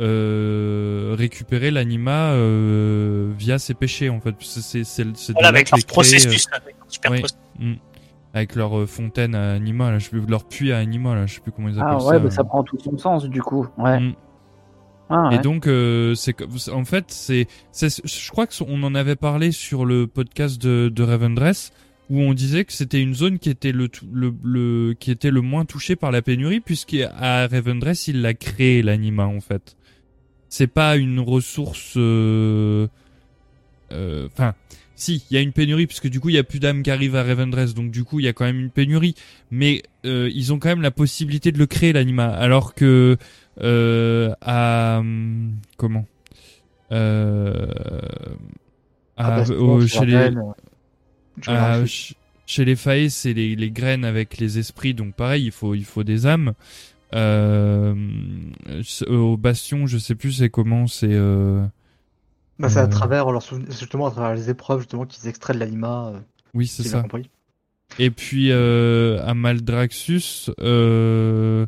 euh, 0.00 1.14
récupérer 1.18 1.70
l'anima 1.70 2.32
euh, 2.32 3.32
via 3.36 3.58
ses 3.58 3.74
péchés, 3.74 4.08
en 4.08 4.20
fait. 4.20 4.34
C'est 4.40 4.60
c'est 4.62 4.84
c'est 4.84 5.04
c'est 5.16 5.32
de 5.32 5.38
Voilà, 5.38 5.50
là 5.52 5.56
avec 5.58 5.70
leur 5.70 5.84
processus, 5.86 6.46
créer, 6.46 6.60
avec 6.62 6.76
leur 6.78 6.90
super 6.90 7.10
ouais. 7.12 7.18
processus. 7.20 7.40
mm, 7.58 7.74
avec 8.34 8.54
leur 8.56 8.88
fontaine 8.88 9.34
à 9.34 9.52
anima, 9.52 9.90
là, 9.90 9.98
je 9.98 10.04
sais 10.04 10.10
plus, 10.10 10.24
leur 10.26 10.44
puits 10.46 10.72
à 10.72 10.78
anima, 10.78 11.14
là, 11.14 11.26
je 11.26 11.34
sais 11.34 11.40
plus 11.40 11.52
comment 11.52 11.68
ils 11.68 11.78
appellent 11.78 11.94
Ah 11.96 12.00
ça. 12.00 12.06
ouais, 12.06 12.18
bah, 12.18 12.26
euh. 12.26 12.30
ça 12.30 12.44
prend 12.44 12.62
tout 12.62 12.78
son 12.78 12.96
sens, 12.96 13.24
du 13.24 13.42
coup. 13.42 13.66
Ouais. 13.76 14.00
Mm. 14.00 14.14
Ah, 15.14 15.28
ouais. 15.28 15.36
Et 15.36 15.38
donc, 15.40 15.66
euh, 15.66 16.14
c'est 16.14 16.34
en 16.70 16.84
fait, 16.86 17.04
c'est, 17.08 17.46
je 17.74 18.30
crois 18.30 18.46
que 18.46 18.54
on 18.66 18.82
en 18.82 18.94
avait 18.94 19.16
parlé 19.16 19.52
sur 19.52 19.84
le 19.84 20.06
podcast 20.06 20.60
de, 20.60 20.90
de 20.92 21.02
Ravendress 21.02 21.72
où 22.08 22.20
on 22.20 22.32
disait 22.32 22.64
que 22.64 22.72
c'était 22.72 23.00
une 23.00 23.14
zone 23.14 23.38
qui 23.38 23.50
était 23.50 23.72
le, 23.72 23.88
le, 24.10 24.32
le, 24.42 24.94
qui 24.98 25.10
était 25.10 25.30
le 25.30 25.42
moins 25.42 25.66
touchée 25.66 25.96
par 25.96 26.10
la 26.10 26.22
pénurie 26.22 26.60
puisqu'à 26.60 27.10
Ravendress 27.46 28.08
il 28.08 28.22
l'a 28.22 28.34
créé 28.34 28.82
l'anima 28.82 29.26
en 29.26 29.40
fait. 29.40 29.76
C'est 30.48 30.66
pas 30.66 30.96
une 30.96 31.20
ressource, 31.20 31.94
euh, 31.96 32.86
euh, 33.92 34.28
enfin. 34.32 34.54
si, 34.94 35.24
il 35.30 35.34
y 35.34 35.38
a 35.38 35.40
une 35.40 35.52
pénurie 35.52 35.86
puisque 35.86 36.08
du 36.08 36.20
coup 36.20 36.28
il 36.28 36.34
y 36.34 36.38
a 36.38 36.44
plus 36.44 36.58
d'âmes 36.58 36.82
qui 36.82 36.90
arrivent 36.90 37.16
à 37.16 37.22
Ravendress, 37.22 37.74
donc 37.74 37.90
du 37.90 38.04
coup 38.04 38.20
il 38.20 38.24
y 38.24 38.28
a 38.28 38.32
quand 38.32 38.44
même 38.44 38.60
une 38.60 38.70
pénurie. 38.70 39.14
Mais 39.50 39.82
euh, 40.04 40.30
ils 40.34 40.52
ont 40.52 40.58
quand 40.58 40.68
même 40.68 40.82
la 40.82 40.90
possibilité 40.90 41.52
de 41.52 41.58
le 41.58 41.66
créer 41.66 41.92
l'anima, 41.92 42.28
alors 42.28 42.74
que 42.74 42.84
euh, 42.84 43.16
à 43.60 45.02
comment? 45.76 46.06
Euh, 46.90 47.66
à- 49.16 49.26
Ah, 49.26 49.36
Bastion, 49.38 49.56
au- 49.56 49.86
chez 49.86 50.06
les 50.06 50.14
euh, 50.14 50.30
à- 51.46 51.74
ch- 51.86 52.14
chez 52.46 52.64
les 52.64 52.76
failles 52.76 53.10
c'est 53.10 53.32
les, 53.32 53.56
les 53.56 53.70
graines 53.70 54.04
avec 54.04 54.38
les 54.38 54.58
esprits 54.58 54.94
donc 54.94 55.14
pareil 55.14 55.44
il 55.46 55.52
faut 55.52 55.74
il 55.74 55.84
faut 55.84 56.02
des 56.04 56.26
âmes 56.26 56.52
euh, 57.14 57.94
c- 58.82 59.06
au 59.06 59.36
bastion 59.36 59.86
je 59.86 59.96
sais 59.98 60.14
plus 60.14 60.32
c'est 60.32 60.50
comment 60.50 60.86
c'est 60.86 61.08
euh, 61.12 61.64
Bah, 62.58 62.68
c'est 62.68 62.80
à 62.80 62.84
euh, 62.84 62.88
travers 62.88 63.30
leur 63.30 63.42
justement 63.70 64.06
à 64.06 64.10
travers 64.10 64.34
les 64.34 64.50
épreuves 64.50 64.80
justement 64.80 65.06
qu'ils 65.06 65.28
extraient 65.28 65.54
de 65.54 65.58
l'anima. 65.58 66.12
euh, 66.14 66.20
oui 66.54 66.66
c'est 66.66 66.82
ça. 66.82 67.04
Et 67.98 68.10
puis 68.10 68.50
euh, 68.50 69.22
à 69.24 69.34
Maldraxxus, 69.34 70.50
euh, 70.60 71.64
euh, 71.64 71.66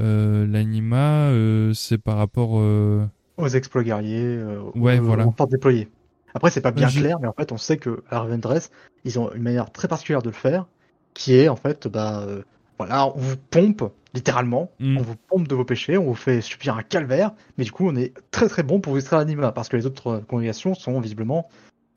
l'anima, 0.00 1.28
euh, 1.30 1.72
c'est 1.74 1.98
par 1.98 2.16
rapport. 2.16 2.58
euh, 2.58 3.04
Aux 3.36 3.48
exploits 3.48 3.82
guerriers, 3.82 4.24
euh, 4.24 4.60
Ouais, 4.74 4.98
aux, 4.98 5.04
voilà. 5.04 5.26
aux 5.26 5.30
portes 5.30 5.50
déployées. 5.50 5.88
Après, 6.34 6.50
c'est 6.50 6.60
pas 6.60 6.70
bien 6.72 6.88
Je- 6.88 7.00
clair, 7.00 7.18
mais 7.20 7.28
en 7.28 7.32
fait, 7.32 7.52
on 7.52 7.56
sait 7.56 7.76
que 7.78 8.02
à 8.10 8.20
Ravendress, 8.20 8.70
ils 9.04 9.18
ont 9.18 9.32
une 9.32 9.42
manière 9.42 9.70
très 9.72 9.88
particulière 9.88 10.22
de 10.22 10.28
le 10.28 10.34
faire, 10.34 10.66
qui 11.14 11.34
est 11.34 11.48
en 11.48 11.56
fait, 11.56 11.88
bah, 11.88 12.20
euh, 12.26 12.42
voilà, 12.78 13.06
on 13.06 13.18
vous 13.18 13.36
pompe 13.36 13.82
littéralement, 14.14 14.70
Mm. 14.80 14.98
on 14.98 15.02
vous 15.02 15.14
pompe 15.28 15.48
de 15.48 15.54
vos 15.54 15.64
péchés, 15.64 15.98
on 15.98 16.04
vous 16.04 16.14
fait 16.14 16.40
subir 16.40 16.76
un 16.76 16.82
calvaire, 16.82 17.32
mais 17.56 17.64
du 17.64 17.72
coup, 17.72 17.88
on 17.88 17.96
est 17.96 18.12
très 18.30 18.48
très 18.48 18.62
bon 18.62 18.80
pour 18.80 18.92
vous 18.92 18.98
extraire 18.98 19.18
l'anima, 19.20 19.52
parce 19.52 19.68
que 19.68 19.76
les 19.76 19.86
autres 19.86 20.06
euh, 20.08 20.20
congrégations 20.20 20.74
sont 20.74 20.98
visiblement 21.00 21.48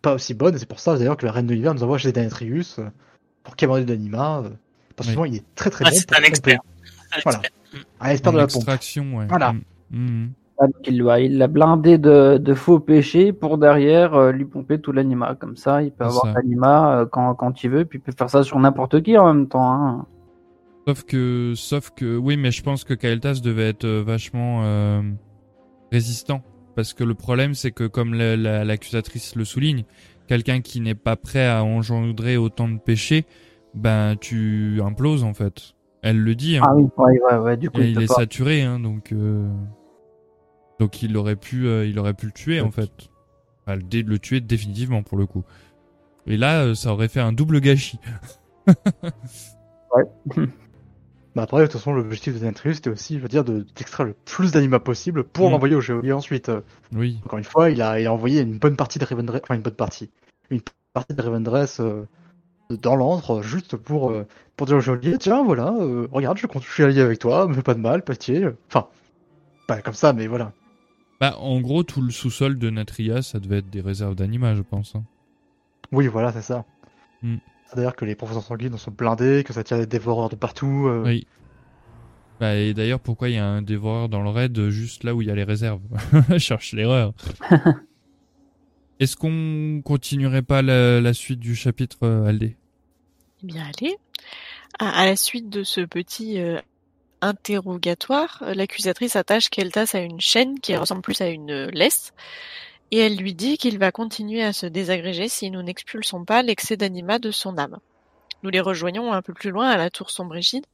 pas 0.01 0.15
aussi 0.15 0.33
bonnes, 0.33 0.55
et 0.55 0.57
c'est 0.57 0.65
pour 0.67 0.79
ça 0.79 0.97
d'ailleurs 0.97 1.17
que 1.17 1.25
la 1.25 1.31
Reine 1.31 1.47
de 1.47 1.53
l'Hiver 1.53 1.73
nous 1.73 1.83
envoie 1.83 1.97
chez 1.97 2.11
Denetrius 2.11 2.79
euh, 2.79 2.85
pour 3.43 3.55
qu'il 3.55 3.67
de 3.69 3.75
l'anima, 3.91 4.39
euh, 4.45 4.49
parce 4.95 5.07
que 5.07 5.11
Oui. 5.11 5.13
souvent, 5.13 5.25
il 5.25 5.35
est 5.37 5.43
très 5.55 5.69
très 5.69 5.85
Ah, 5.85 5.89
bon 5.91 5.95
c'est 5.95 6.07
pour 6.07 6.17
un 6.17 6.19
Voilà. 6.21 6.27
expert. 6.29 7.51
Un 7.99 8.09
expert 8.09 8.31
en 8.31 8.33
de 8.35 8.37
la 8.39 8.47
pompe. 8.47 8.55
extraction, 8.57 9.17
ouais. 9.17 9.25
Voilà. 9.27 9.53
Mm, 9.53 9.61
mm. 10.23 10.29
Ah, 10.59 10.65
il 10.85 11.01
l'a 11.01 11.19
il 11.19 11.37
l'a 11.39 11.47
blindé 11.47 11.97
de, 11.97 12.37
de 12.37 12.53
faux 12.53 12.79
péchés 12.79 13.33
pour 13.33 13.57
derrière 13.57 14.13
euh, 14.13 14.31
lui 14.31 14.45
pomper 14.45 14.79
tout 14.79 14.91
l'anima. 14.91 15.33
Comme 15.35 15.57
ça, 15.57 15.81
il 15.81 15.91
peut 15.91 16.03
avoir 16.05 16.25
ça. 16.25 16.33
l'anima 16.33 16.99
euh, 16.99 17.05
quand, 17.07 17.33
quand 17.33 17.63
il 17.63 17.71
veut, 17.71 17.85
puis 17.85 17.97
il 17.97 18.01
peut 18.01 18.13
faire 18.15 18.29
ça 18.29 18.43
sur 18.43 18.59
n'importe 18.59 19.01
qui 19.01 19.17
en 19.17 19.33
même 19.33 19.47
temps. 19.47 19.71
Hein. 19.73 20.05
Sauf 20.87 21.03
que, 21.03 21.53
sauf 21.55 21.89
que, 21.95 22.15
oui, 22.17 22.37
mais 22.37 22.51
je 22.51 22.61
pense 22.61 22.83
que 22.83 22.93
Kael'thas 22.93 23.41
devait 23.43 23.69
être 23.69 23.85
euh, 23.85 24.03
vachement 24.05 24.61
euh, 24.63 25.01
résistant, 25.91 26.41
parce 26.75 26.93
que 26.93 27.03
le 27.03 27.13
problème, 27.15 27.53
c'est 27.55 27.71
que 27.71 27.87
comme 27.87 28.13
la- 28.13 28.37
la- 28.37 28.63
l'accusatrice 28.63 29.35
le 29.35 29.45
souligne, 29.45 29.83
quelqu'un 30.27 30.61
qui 30.61 30.79
n'est 30.81 30.95
pas 30.95 31.15
prêt 31.15 31.47
à 31.47 31.63
engendrer 31.63 32.37
autant 32.37 32.67
de 32.69 32.77
péchés, 32.77 33.25
ben 33.73 34.15
tu 34.19 34.79
imploses 34.83 35.23
en 35.23 35.33
fait. 35.33 35.73
Elle 36.01 36.19
le 36.19 36.35
dit. 36.35 36.57
Hein. 36.57 36.63
Ah 36.65 36.75
oui, 36.75 36.87
ouais, 36.97 37.19
ouais, 37.29 37.37
ouais, 37.37 37.57
du 37.57 37.69
coup, 37.69 37.79
Et 37.79 37.89
il 37.91 38.01
est 38.01 38.07
pas. 38.07 38.15
saturé, 38.15 38.63
hein, 38.63 38.79
donc 38.79 39.11
euh, 39.11 39.47
donc 40.79 41.01
il 41.03 41.15
aurait 41.15 41.35
pu, 41.35 41.67
euh, 41.67 41.85
il 41.85 41.99
aurait 41.99 42.13
pu 42.15 42.25
le 42.25 42.31
tuer 42.31 42.61
en 42.61 42.71
fait, 42.71 42.91
Enfin, 43.67 43.75
le, 43.77 44.17
tuer 44.19 44.41
définitivement 44.41 45.03
pour 45.03 45.17
le 45.17 45.27
coup. 45.27 45.43
Et 46.25 46.37
là, 46.37 46.63
euh, 46.63 46.75
ça 46.75 46.91
aurait 46.93 47.07
fait 47.07 47.19
un 47.19 47.33
double 47.33 47.61
gâchis. 47.61 47.99
Bah 51.33 51.43
après, 51.43 51.61
de 51.61 51.65
toute 51.67 51.73
façon, 51.73 51.93
l'objectif 51.93 52.33
de 52.33 52.39
Denetrius, 52.39 52.75
c'était 52.75 52.89
aussi, 52.89 53.15
je 53.15 53.21
veux 53.21 53.29
dire, 53.29 53.45
de- 53.45 53.65
d'extraire 53.75 54.05
le 54.05 54.13
plus 54.25 54.51
d'anima 54.51 54.79
possible 54.81 55.23
pour 55.23 55.47
Mm. 55.47 55.51
l'envoyer 55.51 55.75
au 55.75 55.81
geôlier 55.81 56.11
ensuite. 56.11 56.51
Oui. 56.93 57.21
Encore 57.25 57.37
une 57.39 57.45
fois, 57.45 57.69
il 57.69 57.81
a, 57.81 58.01
il 58.01 58.07
a 58.07 58.11
envoyé 58.11 58.41
une 58.41 58.57
bonne 58.57 58.75
partie 58.75 58.99
de 58.99 59.05
Ravendress, 59.05 59.41
enfin 59.43 59.55
une 59.55 59.61
bonne 59.61 59.73
partie, 59.75 60.09
une 60.49 60.59
partie 60.93 61.13
de 61.15 61.21
euh, 61.79 62.05
dans 62.69 62.95
l'antre, 62.97 63.41
juste 63.41 63.77
pour, 63.77 64.11
euh, 64.11 64.27
pour 64.61 64.67
dire 64.67 64.77
au 64.77 64.79
geôlier, 64.79 65.17
tiens, 65.17 65.43
voilà, 65.43 65.73
euh, 65.79 66.07
regarde, 66.11 66.37
je, 66.37 66.45
compte- 66.45 66.61
je 66.63 66.71
suis 66.71 66.83
allié 66.83 67.01
avec 67.01 67.17
toi, 67.17 67.47
me 67.47 67.53
fais 67.55 67.63
pas 67.63 67.73
de 67.73 67.79
mal, 67.79 68.03
pitié. 68.03 68.45
Enfin, 68.67 68.85
pas 69.65 69.81
comme 69.81 69.95
ça, 69.95 70.13
mais 70.13 70.27
voilà. 70.27 70.51
Bah, 71.19 71.35
en 71.39 71.59
gros, 71.61 71.81
tout 71.81 71.99
le 71.99 72.11
sous-sol 72.11 72.59
de 72.59 72.69
Natria, 72.69 73.23
ça 73.23 73.39
devait 73.39 73.57
être 73.57 73.71
des 73.71 73.81
réserves 73.81 74.13
d'anima, 74.13 74.53
je 74.53 74.61
pense. 74.61 74.93
hein. 74.93 75.01
Oui, 75.91 76.05
voilà, 76.05 76.31
c'est 76.31 76.43
ça. 76.43 76.63
Mm. 77.23 77.37
C'est-à-dire 77.65 77.95
que 77.95 78.05
les 78.05 78.13
professeurs 78.13 78.43
sanguines 78.43 78.77
sont 78.77 78.91
blindés, 78.91 79.43
que 79.43 79.51
ça 79.51 79.63
tire 79.63 79.79
des 79.79 79.87
dévoreurs 79.87 80.29
de 80.29 80.35
partout. 80.35 80.85
euh, 80.87 81.05
Oui. 81.07 81.25
Bah, 82.39 82.55
et 82.55 82.75
d'ailleurs, 82.75 82.99
pourquoi 82.99 83.29
il 83.29 83.35
y 83.37 83.39
a 83.39 83.47
un 83.47 83.63
dévoreur 83.63 84.09
dans 84.09 84.21
le 84.21 84.29
raid 84.29 84.55
euh, 84.59 84.69
juste 84.69 85.03
là 85.03 85.15
où 85.15 85.23
il 85.23 85.27
y 85.27 85.31
a 85.31 85.35
les 85.35 85.43
réserves? 85.43 85.81
Je 86.29 86.37
cherche 86.37 86.73
l'erreur. 86.73 87.13
Est-ce 88.99 89.15
qu'on 89.15 89.81
continuerait 89.83 90.43
pas 90.43 90.61
la, 90.61 91.01
la 91.01 91.13
suite 91.15 91.39
du 91.39 91.55
chapitre, 91.55 92.07
Aldé? 92.27 92.57
Eh 93.43 93.47
bien, 93.47 93.63
allez. 93.65 93.95
À, 94.79 95.05
la 95.05 95.15
suite 95.15 95.49
de 95.49 95.63
ce 95.63 95.81
petit 95.81 96.39
euh, 96.39 96.59
interrogatoire, 97.21 98.41
euh, 98.41 98.53
l'accusatrice 98.53 99.15
attache 99.15 99.49
Keltas 99.49 99.91
à 99.93 99.99
une 99.99 100.21
chaîne 100.21 100.59
qui 100.59 100.75
ressemble 100.75 101.01
plus 101.01 101.21
à 101.21 101.27
une 101.27 101.51
euh, 101.51 101.69
laisse, 101.71 102.13
et 102.89 102.97
elle 102.99 103.15
lui 103.15 103.33
dit 103.33 103.57
qu'il 103.57 103.77
va 103.77 103.91
continuer 103.91 104.43
à 104.43 104.53
se 104.53 104.65
désagréger 104.65 105.29
si 105.29 105.51
nous 105.51 105.61
n'expulsons 105.61 106.25
pas 106.25 106.41
l'excès 106.41 106.77
d'anima 106.77 107.19
de 107.19 107.31
son 107.31 107.57
âme. 107.57 107.79
Nous 108.43 108.49
les 108.49 108.59
rejoignons 108.59 109.13
un 109.13 109.21
peu 109.21 109.33
plus 109.33 109.51
loin 109.51 109.69
à 109.69 109.77
la 109.77 109.89
tour 109.89 110.09
sombrégide, 110.09 110.65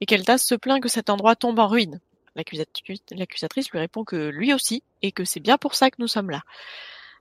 et 0.00 0.06
Keltas 0.06 0.38
se 0.38 0.54
plaint 0.54 0.82
que 0.82 0.88
cet 0.88 1.08
endroit 1.08 1.36
tombe 1.36 1.58
en 1.58 1.66
ruine. 1.66 2.00
L'accusatrice 2.34 3.70
lui 3.70 3.78
répond 3.78 4.04
que 4.04 4.28
lui 4.28 4.52
aussi, 4.52 4.82
et 5.00 5.12
que 5.12 5.24
c'est 5.24 5.40
bien 5.40 5.56
pour 5.56 5.74
ça 5.74 5.90
que 5.90 5.96
nous 5.98 6.08
sommes 6.08 6.30
là. 6.30 6.42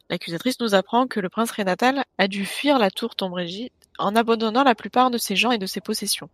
L'accusatrice 0.10 0.60
nous 0.60 0.76
apprend 0.76 1.08
que 1.08 1.20
le 1.20 1.30
prince 1.30 1.52
Rénatal 1.52 2.04
a 2.18 2.28
dû 2.28 2.46
fuir 2.46 2.78
la 2.78 2.92
tour 2.92 3.16
en 3.98 4.16
abandonnant 4.16 4.64
la 4.64 4.76
plupart 4.76 5.12
de 5.12 5.18
ses 5.18 5.36
gens 5.36 5.52
et 5.52 5.58
de 5.58 5.66
ses 5.66 5.82
possessions. 5.82 6.30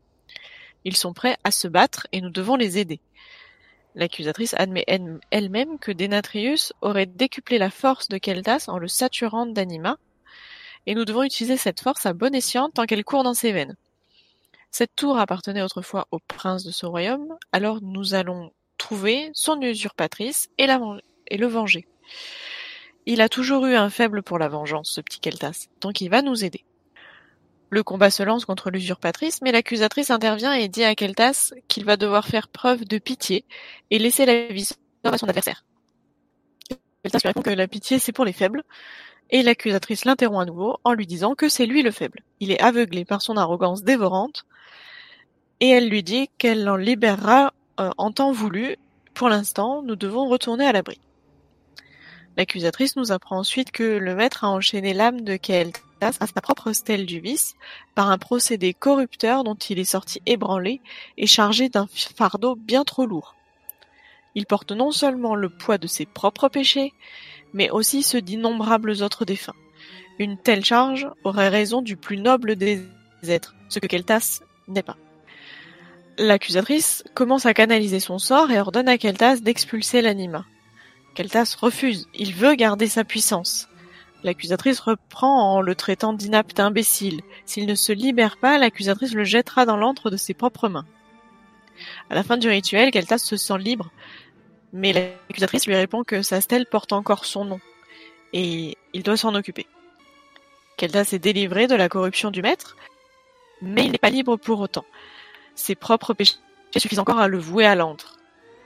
Ils 0.84 0.98
sont 0.98 1.14
prêts 1.14 1.38
à 1.44 1.52
se 1.52 1.68
battre 1.68 2.08
et 2.12 2.22
nous 2.22 2.30
devons 2.30 2.56
les 2.56 2.78
aider. 2.78 3.00
L'accusatrice 3.96 4.54
admet 4.54 4.84
elle- 4.88 5.20
elle-même 5.32 5.78
que 5.78 5.92
Denatrius 5.92 6.74
aurait 6.82 7.06
décuplé 7.06 7.58
la 7.58 7.70
force 7.70 8.08
de 8.08 8.18
Keltas 8.18 8.66
en 8.68 8.78
le 8.78 8.88
saturant 8.88 9.46
d'anima, 9.46 9.98
et 10.88 10.96
nous 10.96 11.06
devons 11.06 11.24
utiliser 11.24 11.58
cette 11.58 11.82
force 11.82 12.06
à 12.06 12.14
bon 12.14 12.34
escient 12.34 12.70
tant 12.70 12.86
qu'elle 12.86 13.04
court 13.04 13.24
dans 13.24 13.34
ses 13.34 13.52
veines. 13.52 13.76
Cette 14.72 14.96
tour 14.96 15.20
appartenait 15.20 15.62
autrefois 15.62 16.08
au 16.12 16.20
prince 16.20 16.64
de 16.64 16.72
ce 16.72 16.86
royaume, 16.86 17.38
alors 17.52 17.80
nous 17.82 18.14
allons 18.14 18.52
trouver 18.78 19.30
son 19.34 19.62
usurpatrice 19.62 20.50
et, 20.58 20.68
et 21.28 21.38
le 21.38 21.48
venger. 21.48 21.86
Il 23.06 23.22
a 23.22 23.30
toujours 23.30 23.66
eu 23.66 23.76
un 23.76 23.90
faible 23.90 24.24
pour 24.24 24.40
la 24.40 24.48
vengeance, 24.48 24.92
ce 24.92 25.02
petit 25.02 25.20
Keltas, 25.20 25.68
donc 25.82 26.02
il 26.02 26.10
va 26.10 26.22
nous 26.22 26.46
aider. 26.46 26.64
Le 27.72 27.84
combat 27.84 28.12
se 28.12 28.22
lance 28.22 28.44
contre 28.44 28.70
l'usurpatrice, 28.70 29.42
mais 29.42 29.54
l'accusatrice 29.54 30.10
intervient 30.10 30.52
et 30.52 30.68
dit 30.68 30.84
à 30.84 30.94
Keltas 30.94 31.54
qu'il 31.70 31.86
va 31.86 31.96
devoir 31.96 32.28
faire 32.28 32.50
preuve 32.50 32.84
de 32.84 32.98
pitié 32.98 33.46
et 33.90 33.98
laisser 33.98 34.26
la 34.26 34.48
vie 34.48 34.70
à 35.06 35.18
son 35.18 35.30
adversaire. 35.30 35.64
Keltas 37.02 37.20
lui 37.24 37.30
répond 37.30 37.42
que 37.42 37.50
la 37.50 37.70
pitié 37.70 37.98
c'est 37.98 38.12
pour 38.12 38.26
les 38.26 38.34
faibles, 38.34 38.64
et 39.30 39.42
l'accusatrice 39.42 40.04
l'interrompt 40.04 40.42
à 40.42 40.46
nouveau 40.46 40.80
en 40.84 40.92
lui 40.92 41.08
disant 41.08 41.34
que 41.34 41.48
c'est 41.48 41.66
lui 41.66 41.82
le 41.82 41.92
faible. 41.92 42.24
Il 42.42 42.52
est 42.52 42.60
aveuglé 42.62 43.06
par 43.06 43.22
son 43.22 43.38
arrogance 43.38 43.84
dévorante, 43.84 44.44
et 45.62 45.70
elle 45.70 45.88
lui 45.88 46.04
dit 46.04 46.30
qu'elle 46.38 46.66
l'en 46.66 46.76
libérera 46.76 47.54
euh, 47.80 47.90
en 47.98 48.12
temps 48.12 48.34
voulu. 48.34 48.76
Pour 49.14 49.30
l'instant, 49.30 49.82
nous 49.82 49.96
devons 49.96 50.28
retourner 50.28 50.66
à 50.66 50.74
l'abri. 50.74 51.00
L'accusatrice 52.36 52.98
nous 52.98 53.14
apprend 53.14 53.38
ensuite 53.38 53.72
que 53.72 53.98
le 53.98 54.14
maître 54.14 54.44
a 54.44 54.50
enchaîné 54.50 54.94
l'âme 54.94 55.22
de 55.22 55.38
Keltas 55.38 55.80
à 56.02 56.28
sa 56.28 56.42
propre 56.42 56.74
stèle 56.74 57.06
du 57.06 57.20
vice 57.20 57.56
par 57.96 58.10
un 58.10 58.18
procédé 58.18 58.74
corrupteur 58.74 59.44
dont 59.44 59.56
il 59.56 59.80
est 59.80 59.86
sorti 59.86 60.22
ébranlé 60.26 60.82
et 61.18 61.28
chargé 61.28 61.70
d'un 61.70 61.88
fardeau 62.16 62.56
bien 62.56 62.84
trop 62.84 63.06
lourd. 63.06 63.36
Il 64.36 64.46
porte 64.46 64.72
non 64.72 64.92
seulement 64.92 65.36
le 65.36 65.50
poids 65.50 65.78
de 65.78 65.88
ses 65.88 66.06
propres 66.06 66.50
péchés, 66.50 66.94
mais 67.54 67.70
aussi 67.70 68.02
ceux 68.02 68.22
d'innombrables 68.22 69.04
autres 69.04 69.26
défunts. 69.26 69.56
Une 70.20 70.38
telle 70.38 70.66
charge 70.66 71.10
aurait 71.24 71.50
raison 71.50 71.82
du 71.82 71.98
plus 71.98 72.18
noble 72.18 72.56
des 72.56 72.82
êtres, 73.28 73.56
ce 73.70 73.80
que 73.80 73.88
Keltas 73.88 74.42
n'est 74.68 74.84
pas. 74.84 74.98
L'accusatrice 76.18 77.04
commence 77.14 77.46
à 77.46 77.54
canaliser 77.54 78.00
son 78.00 78.20
sort 78.20 78.52
et 78.52 78.60
ordonne 78.60 78.90
à 78.90 78.98
Keltas 78.98 79.38
d'expulser 79.38 80.02
l'anima. 80.02 80.46
Keltas 81.16 81.56
refuse, 81.60 82.08
il 82.14 82.34
veut 82.34 82.56
garder 82.56 82.88
sa 82.88 83.04
puissance. 83.04 83.68
L'accusatrice 84.24 84.80
reprend 84.80 85.56
en 85.56 85.62
le 85.62 85.74
traitant 85.74 86.14
d'inapte 86.14 86.60
imbécile. 86.60 87.22
S'il 87.46 87.66
ne 87.66 87.76
se 87.76 87.92
libère 87.92 88.38
pas, 88.38 88.58
l'accusatrice 88.58 89.14
le 89.14 89.24
jettera 89.24 89.66
dans 89.66 89.78
l'antre 89.78 90.10
de 90.10 90.18
ses 90.18 90.34
propres 90.34 90.70
mains. 90.70 90.86
À 92.10 92.16
la 92.16 92.24
fin 92.24 92.38
du 92.38 92.48
rituel, 92.48 92.92
Keltas 92.92 93.18
se 93.18 93.36
sent 93.36 93.58
libre, 93.58 93.90
mais 94.74 94.94
l'accusatrice 94.94 95.66
lui 95.66 95.76
répond 95.76 96.04
que 96.04 96.22
sa 96.22 96.40
stèle 96.40 96.68
porte 96.68 96.94
encore 96.94 97.26
son 97.26 97.46
nom, 97.46 97.60
et 98.34 98.78
il 98.94 99.02
doit 99.02 99.18
s'en 99.18 99.34
occuper. 99.34 99.66
Keltas 100.78 101.10
est 101.14 101.20
délivré 101.20 101.66
de 101.68 101.76
la 101.76 101.90
corruption 101.90 102.30
du 102.30 102.44
maître, 102.44 102.78
mais 103.62 103.86
il 103.86 103.92
n'est 103.92 103.98
pas 103.98 104.12
libre 104.12 104.38
pour 104.38 104.60
autant. 104.60 104.86
Ses 105.56 105.76
propres 105.76 106.14
péchés 106.14 106.36
suffisent 106.78 107.00
encore 107.00 107.20
à 107.20 107.28
le 107.28 107.40
vouer 107.40 107.66
à 107.66 107.76
l'antre. 107.76 108.18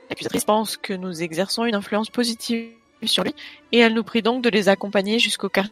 L'accusatrice 0.09 0.45
pense 0.45 0.75
que 0.75 0.93
nous 0.93 1.23
exerçons 1.23 1.65
une 1.65 1.75
influence 1.75 2.09
positive 2.09 2.73
sur 3.03 3.23
lui, 3.23 3.35
et 3.71 3.79
elle 3.79 3.93
nous 3.93 4.03
prie 4.03 4.21
donc 4.21 4.43
de 4.43 4.49
les 4.49 4.67
accompagner 4.69 5.19
jusqu'au 5.19 5.49
quartier 5.49 5.71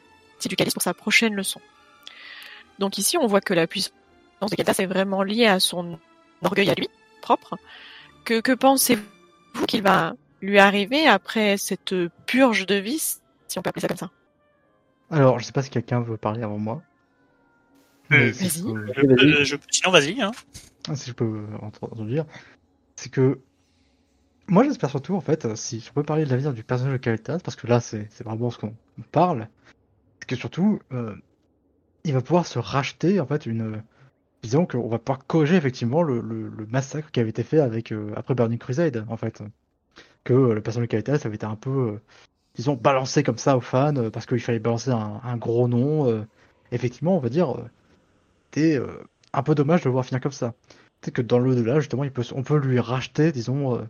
du 0.49 0.55
calice 0.55 0.73
pour 0.73 0.83
sa 0.83 0.93
prochaine 0.93 1.33
leçon. 1.33 1.61
Donc 2.79 2.97
ici, 2.97 3.17
on 3.17 3.27
voit 3.27 3.41
que 3.41 3.53
la 3.53 3.65
puissance 3.67 3.91
de 4.51 4.55
Keltas 4.55 4.75
est 4.79 4.85
vraiment 4.85 5.23
liée 5.23 5.45
à 5.47 5.59
son 5.59 5.99
orgueil 6.43 6.69
à 6.69 6.73
lui, 6.73 6.89
propre. 7.21 7.57
Que, 8.25 8.39
que 8.41 8.51
pensez-vous 8.51 9.65
qu'il 9.67 9.81
va 9.83 10.13
lui 10.41 10.59
arriver 10.59 11.07
après 11.07 11.57
cette 11.57 11.95
purge 12.25 12.65
de 12.65 12.75
vice, 12.75 13.21
si 13.47 13.57
on 13.57 13.61
peut 13.61 13.69
appeler 13.69 13.81
ça 13.81 13.87
comme 13.87 13.97
ça? 13.97 14.11
Alors, 15.11 15.39
je 15.39 15.45
sais 15.45 15.51
pas 15.51 15.61
si 15.61 15.69
quelqu'un 15.69 16.01
veut 16.01 16.17
parler 16.17 16.43
avant 16.43 16.57
moi. 16.57 16.81
Euh, 18.11 18.33
je 18.33 18.43
vas-y. 18.43 18.63
peux- 18.63 18.93
Je- 18.93 19.01
euh, 19.39 19.43
je- 19.43 19.55
sinon, 19.71 19.91
vas-y. 19.91 20.21
Hein. 20.21 20.31
si 20.95 21.09
je 21.09 21.13
peux 21.13 21.45
introduire, 21.61 22.25
c'est 22.95 23.09
que 23.11 23.39
moi 24.47 24.63
j'espère 24.63 24.89
surtout 24.89 25.15
en 25.15 25.21
fait, 25.21 25.55
si 25.55 25.79
je 25.79 25.91
peux 25.91 26.03
parler 26.03 26.25
de 26.25 26.29
l'avenir 26.29 26.53
du 26.53 26.63
personnage 26.63 26.93
de 26.93 26.97
Keltas, 26.97 27.39
parce 27.39 27.55
que 27.55 27.67
là 27.67 27.79
c'est 27.79 28.07
vraiment 28.23 28.49
ce 28.49 28.57
qu'on 28.57 28.73
parle, 29.11 29.47
c'est 30.19 30.27
que 30.27 30.35
surtout 30.35 30.79
euh, 30.91 31.15
il 32.03 32.13
va 32.13 32.21
pouvoir 32.21 32.45
se 32.45 32.59
racheter 32.59 33.19
en 33.19 33.25
fait 33.25 33.45
une, 33.45 33.81
disons 34.41 34.65
qu'on 34.65 34.87
va 34.87 34.99
pouvoir 34.99 35.25
corriger 35.25 35.55
effectivement 35.55 36.03
le, 36.03 36.19
le, 36.21 36.49
le 36.49 36.65
massacre 36.67 37.11
qui 37.11 37.19
avait 37.19 37.29
été 37.29 37.43
fait 37.43 37.59
avec 37.59 37.91
euh, 37.91 38.13
après 38.15 38.35
Burning 38.35 38.59
Crusade 38.59 39.05
en 39.09 39.17
fait, 39.17 39.41
que 40.23 40.33
euh, 40.33 40.53
le 40.53 40.61
personnage 40.61 40.89
de 40.89 40.91
Keltas 40.91 41.21
avait 41.25 41.35
été 41.35 41.45
un 41.45 41.55
peu, 41.55 41.93
euh, 41.93 42.01
disons 42.55 42.75
balancé 42.75 43.23
comme 43.23 43.37
ça 43.37 43.57
aux 43.57 43.61
fans 43.61 43.95
euh, 43.95 44.09
parce 44.09 44.25
qu'il 44.25 44.39
fallait 44.39 44.59
balancer 44.59 44.91
un, 44.91 45.21
un 45.23 45.37
gros 45.37 45.67
nom, 45.67 46.09
euh, 46.09 46.23
effectivement 46.71 47.15
on 47.15 47.19
va 47.19 47.29
dire, 47.29 47.51
euh, 47.57 47.63
c'était 48.51 48.77
euh, 48.77 48.87
un 49.33 49.43
peu 49.43 49.55
dommage 49.55 49.81
de 49.81 49.85
le 49.85 49.91
voir 49.93 50.05
finir 50.05 50.21
comme 50.21 50.31
ça. 50.31 50.53
Peut-être 51.01 51.15
que 51.15 51.21
dans 51.21 51.39
l'au-delà, 51.39 51.79
justement, 51.79 52.03
il 52.03 52.11
peut, 52.11 52.23
on 52.33 52.43
peut 52.43 52.57
lui 52.57 52.79
racheter, 52.79 53.31
disons, 53.31 53.75
euh, 53.75 53.81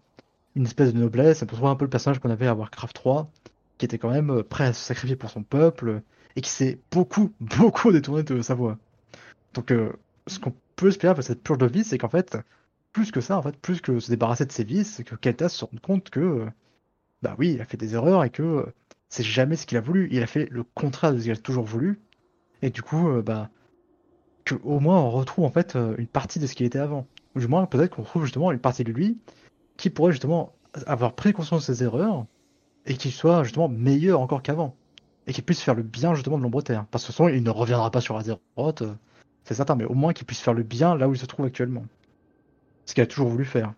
une 0.56 0.66
espèce 0.66 0.94
de 0.94 1.00
noblesse. 1.00 1.40
Peut 1.40 1.48
trouver 1.48 1.70
un 1.70 1.76
peu 1.76 1.86
le 1.86 1.90
personnage 1.90 2.20
qu'on 2.20 2.30
avait 2.30 2.48
à 2.48 2.56
Warcraft 2.56 2.96
3, 2.96 3.32
qui 3.78 3.86
était 3.86 3.98
quand 3.98 4.12
même 4.12 4.30
euh, 4.30 4.44
prêt 4.44 4.66
à 4.66 4.74
se 4.74 4.84
sacrifier 4.84 5.16
pour 5.16 5.30
son 5.30 5.44
peuple, 5.44 6.02
et 6.36 6.42
qui 6.42 6.50
s'est 6.50 6.80
beaucoup, 6.92 7.32
beaucoup 7.40 7.92
détourné 7.92 8.24
de 8.24 8.42
sa 8.42 8.56
voix. 8.56 8.78
Donc, 9.54 9.72
euh, 9.72 9.92
ce 10.28 10.40
qu'on 10.40 10.54
peut 10.76 10.90
espérer 10.90 11.12
avec 11.12 11.24
cette 11.24 11.44
purge 11.44 11.60
de 11.60 11.66
vice, 11.66 11.90
c'est 11.90 11.98
qu'en 11.98 12.10
fait, 12.10 12.38
plus 12.92 13.12
que 13.12 13.22
ça, 13.22 13.38
en 13.38 13.42
fait, 13.42 13.58
plus 13.58 13.82
que 13.82 14.00
se 14.00 14.10
débarrasser 14.10 14.46
de 14.46 14.52
ses 14.52 14.64
vices, 14.64 14.96
c'est 14.96 15.04
que 15.04 15.16
Keltas 15.16 15.50
se 15.50 15.66
rende 15.66 15.80
compte 15.80 16.10
que, 16.10 16.20
euh, 16.20 16.46
bah 17.22 17.36
oui, 17.38 17.54
il 17.54 17.62
a 17.62 17.66
fait 17.66 17.78
des 17.78 17.96
erreurs 17.96 18.24
et 18.24 18.30
que 18.30 18.66
c'est 19.10 19.24
jamais 19.24 19.56
ce 19.56 19.66
qu'il 19.66 19.78
a 19.78 19.82
voulu. 19.82 20.10
Il 20.12 20.22
a 20.24 20.28
fait 20.28 20.48
le 20.52 20.64
contraire 20.64 21.14
de 21.14 21.20
ce 21.20 21.24
qu'il 21.24 21.32
a 21.32 21.38
toujours 21.38 21.66
voulu. 21.66 22.00
Et 22.62 22.70
du 22.70 22.82
coup, 22.82 23.22
bah, 23.22 23.50
que 24.46 24.56
au 24.64 24.80
moins 24.80 25.00
on 25.00 25.10
retrouve 25.10 25.46
en 25.46 25.52
fait 25.52 25.78
une 25.98 26.08
partie 26.08 26.40
de 26.40 26.48
ce 26.48 26.56
qu'il 26.56 26.66
était 26.66 26.80
avant. 26.80 27.08
Ou 27.36 27.40
du 27.40 27.48
moins 27.48 27.66
peut-être 27.66 27.96
qu'on 27.96 28.04
retrouve 28.04 28.26
justement 28.26 28.52
une 28.52 28.60
partie 28.60 28.84
de 28.84 28.92
lui 28.92 29.18
qui 29.78 29.90
pourrait 29.90 30.12
justement 30.12 30.54
avoir 30.86 31.14
pris 31.14 31.34
conscience 31.34 31.68
de 31.68 31.74
ses 31.74 31.84
erreurs 31.84 32.26
et 32.86 32.96
qu'il 32.96 33.12
soit 33.12 33.44
justement 33.44 33.70
meilleur 33.70 34.20
encore 34.20 34.42
qu'avant. 34.42 34.76
Et 35.26 35.34
qu'il 35.34 35.44
puisse 35.44 35.62
faire 35.62 35.76
le 35.76 35.84
bien 35.84 36.16
justement 36.16 36.38
de 36.38 36.44
l'ombre 36.44 36.62
terre. 36.62 36.86
Parce 36.92 37.06
que 37.06 37.24
de 37.24 37.36
il 37.36 37.44
ne 37.44 37.50
reviendra 37.50 37.92
pas 37.92 38.02
sur 38.02 38.18
Azeroth, 38.18 38.82
euh, 38.82 38.94
c'est 39.46 39.54
certain, 39.54 39.76
mais 39.76 39.86
au 39.86 39.94
moins 39.94 40.14
qu'il 40.14 40.26
puisse 40.26 40.40
faire 40.40 40.54
le 40.54 40.64
bien 40.64 40.96
là 40.96 41.08
où 41.08 41.14
il 41.14 41.20
se 41.20 41.26
trouve 41.26 41.46
actuellement. 41.46 41.86
Ce 42.86 42.94
qu'il 42.94 43.04
a 43.04 43.08
toujours 43.08 43.30
voulu 43.30 43.46
faire. 43.46 43.74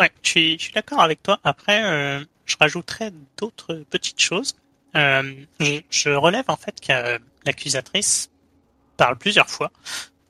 Ouais, 0.00 0.10
je 0.22 0.30
suis, 0.30 0.58
suis 0.58 0.72
d'accord 0.72 1.00
avec 1.00 1.22
toi. 1.22 1.40
Après, 1.42 1.84
euh, 1.84 2.24
je 2.44 2.56
rajouterais 2.58 3.12
d'autres 3.36 3.84
petites 3.90 4.20
choses. 4.20 4.54
Euh, 4.94 5.34
je, 5.60 5.80
je 5.90 6.10
relève 6.10 6.44
en 6.48 6.56
fait 6.56 6.80
que 6.80 6.92
euh, 6.92 7.18
l'accusatrice 7.44 8.30
parle 8.96 9.16
plusieurs 9.18 9.48
fois 9.48 9.70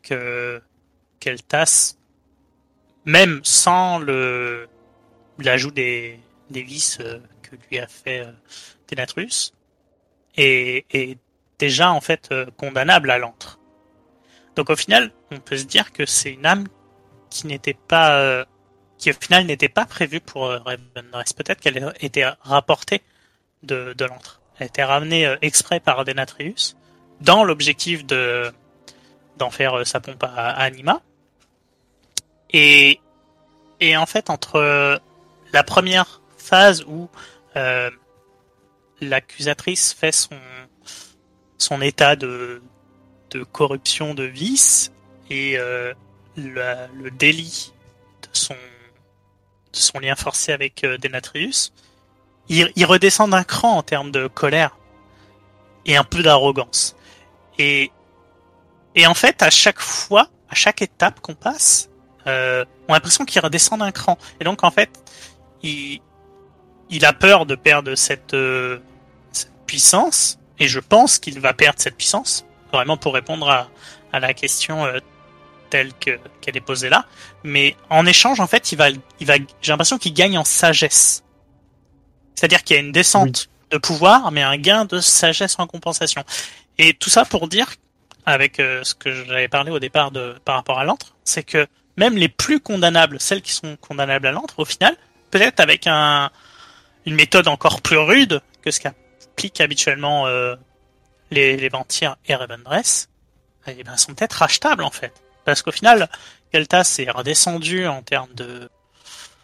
que 0.02 0.60
qu'elle 1.20 1.42
tasse, 1.42 1.97
même 3.08 3.40
sans 3.42 3.98
le 3.98 4.68
l'ajout 5.38 5.70
des, 5.70 6.20
des 6.50 6.62
vices 6.62 6.98
euh, 7.00 7.18
que 7.42 7.56
lui 7.70 7.78
a 7.78 7.86
fait 7.86 8.20
euh, 8.20 8.32
Denatrus, 8.90 9.54
est, 10.36 10.84
est 10.90 11.18
déjà 11.58 11.90
en 11.90 12.02
fait 12.02 12.28
euh, 12.32 12.46
condamnable 12.58 13.10
à 13.10 13.18
l'antre. 13.18 13.58
Donc 14.56 14.68
au 14.68 14.76
final, 14.76 15.10
on 15.30 15.38
peut 15.38 15.56
se 15.56 15.64
dire 15.64 15.90
que 15.92 16.04
c'est 16.04 16.32
une 16.32 16.44
âme 16.44 16.66
qui 17.30 17.46
n'était 17.46 17.74
pas 17.74 18.44
qui 18.96 19.10
au 19.10 19.14
final 19.14 19.46
n'était 19.46 19.68
pas 19.68 19.84
prévue 19.84 20.20
pour 20.20 20.48
Ravenrest. 20.48 21.36
Peut-être 21.36 21.60
qu'elle 21.60 21.94
été 22.00 22.28
rapportée 22.40 23.02
de, 23.62 23.94
de 23.96 24.04
l'antre. 24.04 24.40
Elle 24.58 24.66
été 24.66 24.82
ramenée 24.82 25.32
exprès 25.40 25.78
par 25.78 26.04
Denatrius 26.04 26.76
dans 27.20 27.44
l'objectif 27.44 28.04
de 28.04 28.50
d'en 29.36 29.50
faire 29.50 29.86
sa 29.86 30.00
pompe 30.00 30.24
à 30.24 30.50
Anima. 30.50 31.00
Et 32.50 33.00
et 33.80 33.96
en 33.96 34.06
fait 34.06 34.30
entre 34.30 34.56
euh, 34.56 34.96
la 35.52 35.62
première 35.62 36.20
phase 36.36 36.84
où 36.86 37.08
euh, 37.56 37.90
l'accusatrice 39.00 39.92
fait 39.92 40.12
son 40.12 40.36
son 41.58 41.80
état 41.80 42.16
de 42.16 42.62
de 43.30 43.44
corruption 43.44 44.14
de 44.14 44.24
vice 44.24 44.92
et 45.30 45.58
euh, 45.58 45.92
le, 46.36 46.62
le 46.94 47.10
délit 47.10 47.72
de 48.22 48.28
son 48.32 48.54
de 48.54 49.76
son 49.76 49.98
lien 49.98 50.16
forcé 50.16 50.52
avec 50.52 50.84
euh, 50.84 50.96
Denatrius, 50.96 51.72
il, 52.48 52.72
il 52.74 52.84
redescend 52.86 53.30
d'un 53.30 53.44
cran 53.44 53.76
en 53.76 53.82
termes 53.82 54.10
de 54.10 54.26
colère 54.26 54.76
et 55.84 55.96
un 55.96 56.04
peu 56.04 56.22
d'arrogance. 56.22 56.96
Et 57.58 57.90
et 58.94 59.06
en 59.06 59.14
fait, 59.14 59.42
à 59.42 59.50
chaque 59.50 59.80
fois, 59.80 60.28
à 60.48 60.54
chaque 60.54 60.82
étape 60.82 61.20
qu'on 61.20 61.34
passe, 61.34 61.87
euh, 62.28 62.64
on 62.88 62.92
a 62.92 62.96
l'impression 62.96 63.24
qu'il 63.24 63.40
redescend 63.40 63.80
d'un 63.80 63.90
cran. 63.90 64.18
Et 64.40 64.44
donc 64.44 64.64
en 64.64 64.70
fait, 64.70 64.90
il 65.62 66.00
il 66.90 67.04
a 67.04 67.12
peur 67.12 67.46
de 67.46 67.54
perdre 67.54 67.94
cette, 67.94 68.34
euh, 68.34 68.78
cette 69.32 69.52
puissance, 69.66 70.38
et 70.58 70.68
je 70.68 70.80
pense 70.80 71.18
qu'il 71.18 71.38
va 71.40 71.52
perdre 71.52 71.78
cette 71.78 71.96
puissance, 71.96 72.46
vraiment 72.72 72.96
pour 72.96 73.14
répondre 73.14 73.48
à, 73.50 73.68
à 74.12 74.20
la 74.20 74.32
question 74.34 74.86
euh, 74.86 74.98
telle 75.70 75.92
que 75.94 76.18
qu'elle 76.40 76.56
est 76.56 76.62
posée 76.62 76.88
là, 76.88 77.04
mais 77.44 77.76
en 77.90 78.06
échange, 78.06 78.40
en 78.40 78.46
fait, 78.46 78.72
il 78.72 78.78
va, 78.78 78.88
il 78.88 79.26
va, 79.26 79.34
j'ai 79.60 79.72
l'impression 79.72 79.98
qu'il 79.98 80.14
gagne 80.14 80.38
en 80.38 80.44
sagesse. 80.44 81.24
C'est-à-dire 82.34 82.62
qu'il 82.62 82.76
y 82.76 82.78
a 82.78 82.82
une 82.82 82.92
descente 82.92 83.50
de 83.70 83.78
pouvoir, 83.78 84.30
mais 84.30 84.42
un 84.42 84.56
gain 84.56 84.84
de 84.84 85.00
sagesse 85.00 85.56
en 85.58 85.66
compensation. 85.66 86.24
Et 86.78 86.94
tout 86.94 87.10
ça 87.10 87.24
pour 87.24 87.48
dire, 87.48 87.66
avec 88.24 88.60
euh, 88.60 88.84
ce 88.84 88.94
que 88.94 89.12
j'avais 89.12 89.48
parlé 89.48 89.70
au 89.70 89.78
départ 89.78 90.10
de 90.10 90.36
par 90.44 90.54
rapport 90.54 90.78
à 90.78 90.84
l'antre, 90.84 91.16
c'est 91.24 91.42
que 91.42 91.66
même 91.98 92.16
les 92.16 92.28
plus 92.28 92.60
condamnables, 92.60 93.20
celles 93.20 93.42
qui 93.42 93.52
sont 93.52 93.76
condamnables 93.76 94.26
à 94.26 94.32
l'antre, 94.32 94.58
au 94.58 94.64
final, 94.64 94.96
peut-être 95.30 95.60
avec 95.60 95.86
un 95.86 96.30
une 97.06 97.14
méthode 97.14 97.48
encore 97.48 97.80
plus 97.80 97.96
rude 97.96 98.42
que 98.62 98.70
ce 98.70 98.80
qu'appliquent 98.80 99.60
habituellement 99.60 100.26
euh, 100.26 100.56
les, 101.30 101.56
les 101.56 101.70
et 102.26 102.34
Ravendress, 102.34 103.08
eh 103.66 103.82
ben, 103.82 103.96
sont 103.96 104.14
peut-être 104.14 104.34
rachetables 104.34 104.82
en 104.82 104.90
fait. 104.90 105.12
Parce 105.44 105.62
qu'au 105.62 105.72
final, 105.72 106.08
Keltas 106.52 106.96
est 106.98 107.10
redescendu 107.10 107.86
en 107.86 108.02
termes 108.02 108.32
de, 108.34 108.68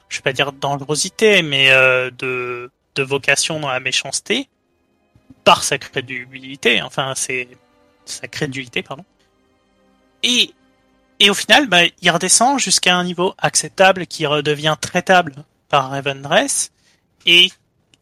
je 0.08 0.18
vais 0.18 0.22
pas 0.22 0.32
dire 0.32 0.52
dangerosité, 0.52 1.42
mais 1.42 1.70
euh, 1.70 2.10
de, 2.10 2.70
de 2.94 3.02
vocation 3.02 3.60
dans 3.60 3.70
la 3.70 3.80
méchanceté 3.80 4.48
par 5.44 5.64
sa 5.64 5.78
crédulité. 5.78 6.82
Enfin, 6.82 7.14
c'est 7.16 7.48
sa 8.04 8.28
crédulité, 8.28 8.82
pardon. 8.82 9.04
Et 10.22 10.52
et 11.20 11.30
au 11.30 11.34
final, 11.34 11.68
bah, 11.68 11.80
il 12.02 12.10
redescend 12.10 12.58
jusqu'à 12.58 12.96
un 12.96 13.04
niveau 13.04 13.34
acceptable 13.38 14.06
qui 14.06 14.26
redevient 14.26 14.76
traitable 14.80 15.34
par 15.68 15.90
Ravendress. 15.90 16.70
Et 17.26 17.48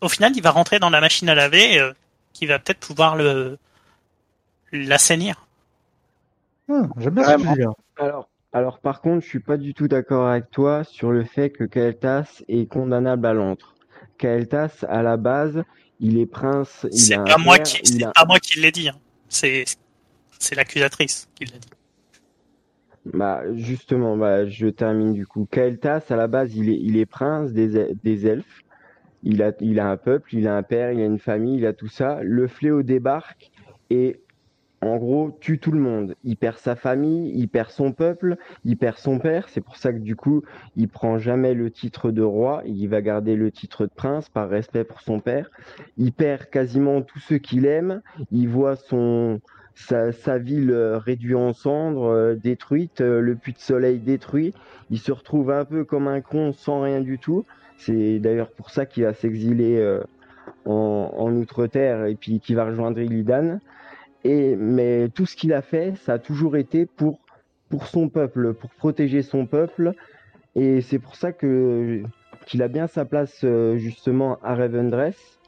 au 0.01 0.09
final, 0.09 0.33
il 0.37 0.43
va 0.43 0.51
rentrer 0.51 0.79
dans 0.79 0.91
la 0.91 1.01
machine 1.01 1.29
à 1.29 1.35
laver 1.35 1.79
euh, 1.79 1.93
qui 2.33 2.47
va 2.47 2.59
peut-être 2.59 2.81
pouvoir 2.81 3.17
le 3.17 3.59
l'assainir. 4.73 5.47
Ah, 6.71 6.83
J'aime 6.99 7.15
bien 7.15 7.37
là. 7.57 7.73
Alors, 7.99 8.29
alors 8.53 8.79
par 8.79 9.01
contre, 9.01 9.23
je 9.25 9.29
suis 9.29 9.41
pas 9.41 9.57
du 9.57 9.75
tout 9.75 9.89
d'accord 9.89 10.29
avec 10.29 10.51
toi 10.51 10.83
sur 10.85 11.11
le 11.13 11.25
fait 11.25 11.51
que 11.51 11.65
Kael'thas 11.65 12.43
est 12.49 12.67
condamnable 12.71 13.27
à 13.27 13.35
l'antre. 13.35 13.75
Kael'thas, 14.19 14.85
à 14.89 15.03
la 15.03 15.17
base, 15.17 15.63
il 16.01 16.19
est 16.19 16.27
prince. 16.27 16.87
il 16.91 16.99
C'est 16.99 17.15
a- 17.15 17.23
pas 17.23 17.39
moi 17.39 17.59
qui 17.59 18.61
l'ai 18.61 18.73
dit. 18.73 18.89
hein. 18.89 18.97
C'est 19.29 19.65
c'est 20.39 20.55
l'accusatrice 20.55 21.29
qui 21.35 21.45
l'a 21.45 21.59
dit. 21.59 21.69
Bah, 23.05 23.43
justement, 23.55 24.17
bah, 24.17 24.47
je 24.47 24.69
termine 24.69 25.13
du 25.13 25.27
coup. 25.27 25.47
Kael'thas, 25.51 26.05
à 26.11 26.17
la 26.17 26.29
base, 26.29 26.55
il 26.57 26.97
est, 26.97 27.07
prince 27.07 27.53
des, 27.53 27.77
el- 27.77 27.97
des 28.03 28.27
elfes. 28.27 28.61
Il 29.25 29.43
a, 29.43 29.53
il 29.61 29.81
a 29.81 29.89
un 29.91 29.97
peuple, 29.97 30.35
il 30.35 30.49
a 30.49 30.57
un 30.57 30.63
père, 30.63 30.93
il 30.93 31.01
a 31.01 31.05
une 31.07 31.19
famille, 31.19 31.59
il 31.59 31.67
a 31.67 31.73
tout 31.73 31.89
ça. 31.89 32.21
Le 32.23 32.49
fléau 32.49 32.83
débarque 32.83 33.51
et, 33.91 34.21
en 34.81 34.97
gros, 34.97 35.37
tue 35.41 35.59
tout 35.61 35.73
le 35.73 35.81
monde. 35.81 36.17
Il 36.25 36.37
perd 36.37 36.59
sa 36.59 36.77
famille, 36.77 37.33
il 37.37 37.49
perd 37.49 37.71
son 37.71 37.93
peuple, 37.93 38.37
il 38.65 38.77
perd 38.77 38.99
son 38.99 39.19
père. 39.21 39.49
C'est 39.49 39.61
pour 39.61 39.77
ça 39.77 39.93
que, 39.93 39.99
du 39.99 40.17
coup, 40.17 40.43
il 40.77 40.89
prend 40.89 41.19
jamais 41.19 41.55
le 41.55 41.71
titre 41.71 42.11
de 42.11 42.23
roi. 42.23 42.63
Il 42.67 42.89
va 42.89 43.01
garder 43.01 43.37
le 43.37 43.51
titre 43.53 43.87
de 43.87 43.93
prince 43.95 44.29
par 44.29 44.49
respect 44.49 44.85
pour 44.85 45.01
son 45.01 45.21
père. 45.21 45.51
Il 45.99 46.13
perd 46.13 46.47
quasiment 46.51 47.03
tous 47.03 47.21
ceux 47.21 47.39
qu'il 47.39 47.67
aime. 47.67 48.03
Il 48.33 48.49
voit 48.49 48.77
son, 48.77 49.41
sa, 49.75 50.39
ville 50.39 50.71
euh, 50.71 50.99
réduite 50.99 51.37
en 51.37 51.53
cendres, 51.53 52.07
euh, 52.07 52.35
détruite, 52.35 53.01
euh, 53.01 53.21
le 53.21 53.35
puits 53.35 53.53
de 53.53 53.59
soleil 53.59 53.99
détruit. 53.99 54.55
Il 54.91 54.99
se 54.99 55.13
retrouve 55.13 55.51
un 55.51 55.65
peu 55.65 55.85
comme 55.85 56.09
un 56.09 56.21
con 56.21 56.53
sans 56.53 56.83
rien 56.83 57.01
du 57.01 57.19
tout. 57.19 57.45
C'est 57.79 58.19
d'ailleurs 58.19 58.51
pour 58.51 58.71
ça 58.71 58.87
qu'il 58.87 59.05
va 59.05 59.15
s'exiler 59.15 59.99
en, 60.67 61.13
en 61.17 61.35
Outre-Terre 61.35 62.05
et 62.05 62.15
puis 62.15 62.39
qu'il 62.39 62.55
va 62.55 62.67
rejoindre 62.67 63.01
Illidan. 63.01 63.59
Et, 64.23 64.55
mais 64.55 65.09
tout 65.09 65.27
ce 65.27 65.35
qu'il 65.35 65.53
a 65.53 65.63
fait, 65.63 65.95
ça 66.05 66.13
a 66.15 66.19
toujours 66.21 66.57
été 66.57 66.87
pour, 66.87 67.19
pour 67.71 67.87
son 67.89 68.09
peuple, 68.09 68.55
pour 68.55 68.71
protéger 68.71 69.23
son 69.23 69.47
peuple. 69.47 69.95
Et 70.55 70.81
c'est 70.81 71.01
pour 71.01 71.17
ça 71.17 71.33
que 71.33 72.03
qu'il 72.47 72.63
a 72.63 72.69
bien 72.69 72.87
sa 72.87 73.05
place 73.05 73.45
justement 73.77 74.39
à 74.45 74.55
Ravendress. 74.55 75.41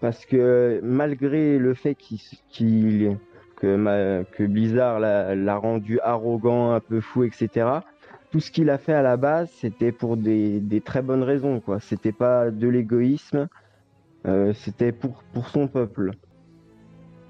Parce 0.00 0.26
que 0.26 0.80
malgré 0.82 1.58
le 1.58 1.74
fait 1.74 1.94
qu'il- 1.94 3.16
que, 3.58 4.46
Blizzard 4.46 5.00
l'a 5.00 5.56
rendu 5.56 6.00
arrogant, 6.00 6.72
un 6.72 6.80
peu 6.80 7.00
fou, 7.00 7.24
etc. 7.24 7.80
Tout 8.30 8.40
ce 8.40 8.50
qu'il 8.50 8.70
a 8.70 8.78
fait 8.78 8.92
à 8.92 9.02
la 9.02 9.16
base, 9.16 9.50
c'était 9.60 9.92
pour 9.92 10.16
des, 10.16 10.82
très 10.84 11.02
bonnes 11.02 11.22
raisons, 11.22 11.60
quoi. 11.60 11.80
C'était 11.80 12.12
pas 12.12 12.50
de 12.50 12.68
l'égoïsme, 12.68 13.48
euh, 14.26 14.52
c'était 14.54 14.92
pour, 14.92 15.22
son 15.52 15.68
peuple. 15.68 16.12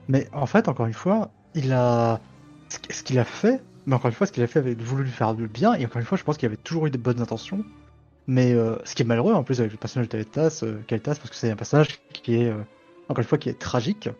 Mais 0.09 0.29
en 0.33 0.47
fait, 0.47 0.69
encore 0.69 0.87
une 0.87 0.95
fois, 0.95 1.31
il 1.55 1.73
a 1.73 2.21
ce 2.69 2.79
qu- 2.79 2.93
ce 2.93 3.03
qu'il 3.03 3.19
a 3.19 3.25
fait, 3.25 3.63
mais 3.87 3.95
encore 3.95 4.09
une 4.09 4.15
fois, 4.15 4.27
ce 4.27 4.33
qu'il 4.33 4.43
a 4.43 4.47
fait 4.47 4.59
avait 4.59 4.75
voulu 4.75 5.05
lui 5.05 5.11
faire 5.11 5.35
du 5.35 5.49
bien, 5.49 5.75
et 5.75 5.85
encore 5.85 6.01
une 6.01 6.07
fois, 6.07 6.19
je 6.19 6.25
pense 6.25 6.37
qu'il 6.37 6.47
avait 6.47 6.57
toujours 6.57 6.87
eu 6.87 6.91
de 6.91 6.99
bonnes 6.99 7.21
intentions. 7.21 7.65
Mais 8.27 8.53
euh, 8.53 8.77
ce 8.85 8.95
qui 8.95 9.03
est 9.03 9.07
malheureux 9.07 9.33
en 9.33 9.43
plus 9.43 9.61
avec 9.61 9.73
le 9.73 9.79
personnage 9.79 10.09
de 10.11 10.23
Keltas, 10.23 10.61
euh, 10.63 10.83
parce 11.03 11.19
que 11.19 11.35
c'est 11.35 11.51
un 11.51 11.57
personnage 11.57 11.99
qui 12.13 12.43
est, 12.43 12.51
euh, 12.51 12.63
encore 13.09 13.23
une 13.23 13.29
fois, 13.29 13.39
qui 13.39 13.49
est 13.49 13.59
tragique, 13.59 14.11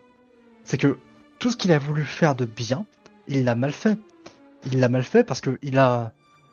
c'est 0.63 0.77
que 0.77 0.97
tout 1.39 1.51
ce 1.51 1.57
qu'il 1.57 1.71
a 1.71 1.79
voulu 1.79 2.03
faire 2.03 2.35
de 2.35 2.45
bien, 2.45 2.85
il 3.27 3.45
l'a 3.45 3.55
mal 3.55 3.71
fait. 3.71 3.97
Il 4.71 4.79
l'a 4.79 4.89
mal 4.89 5.03
fait 5.03 5.23
parce 5.23 5.39
que 5.39 5.57
il 5.61 5.79
a, 5.79 6.11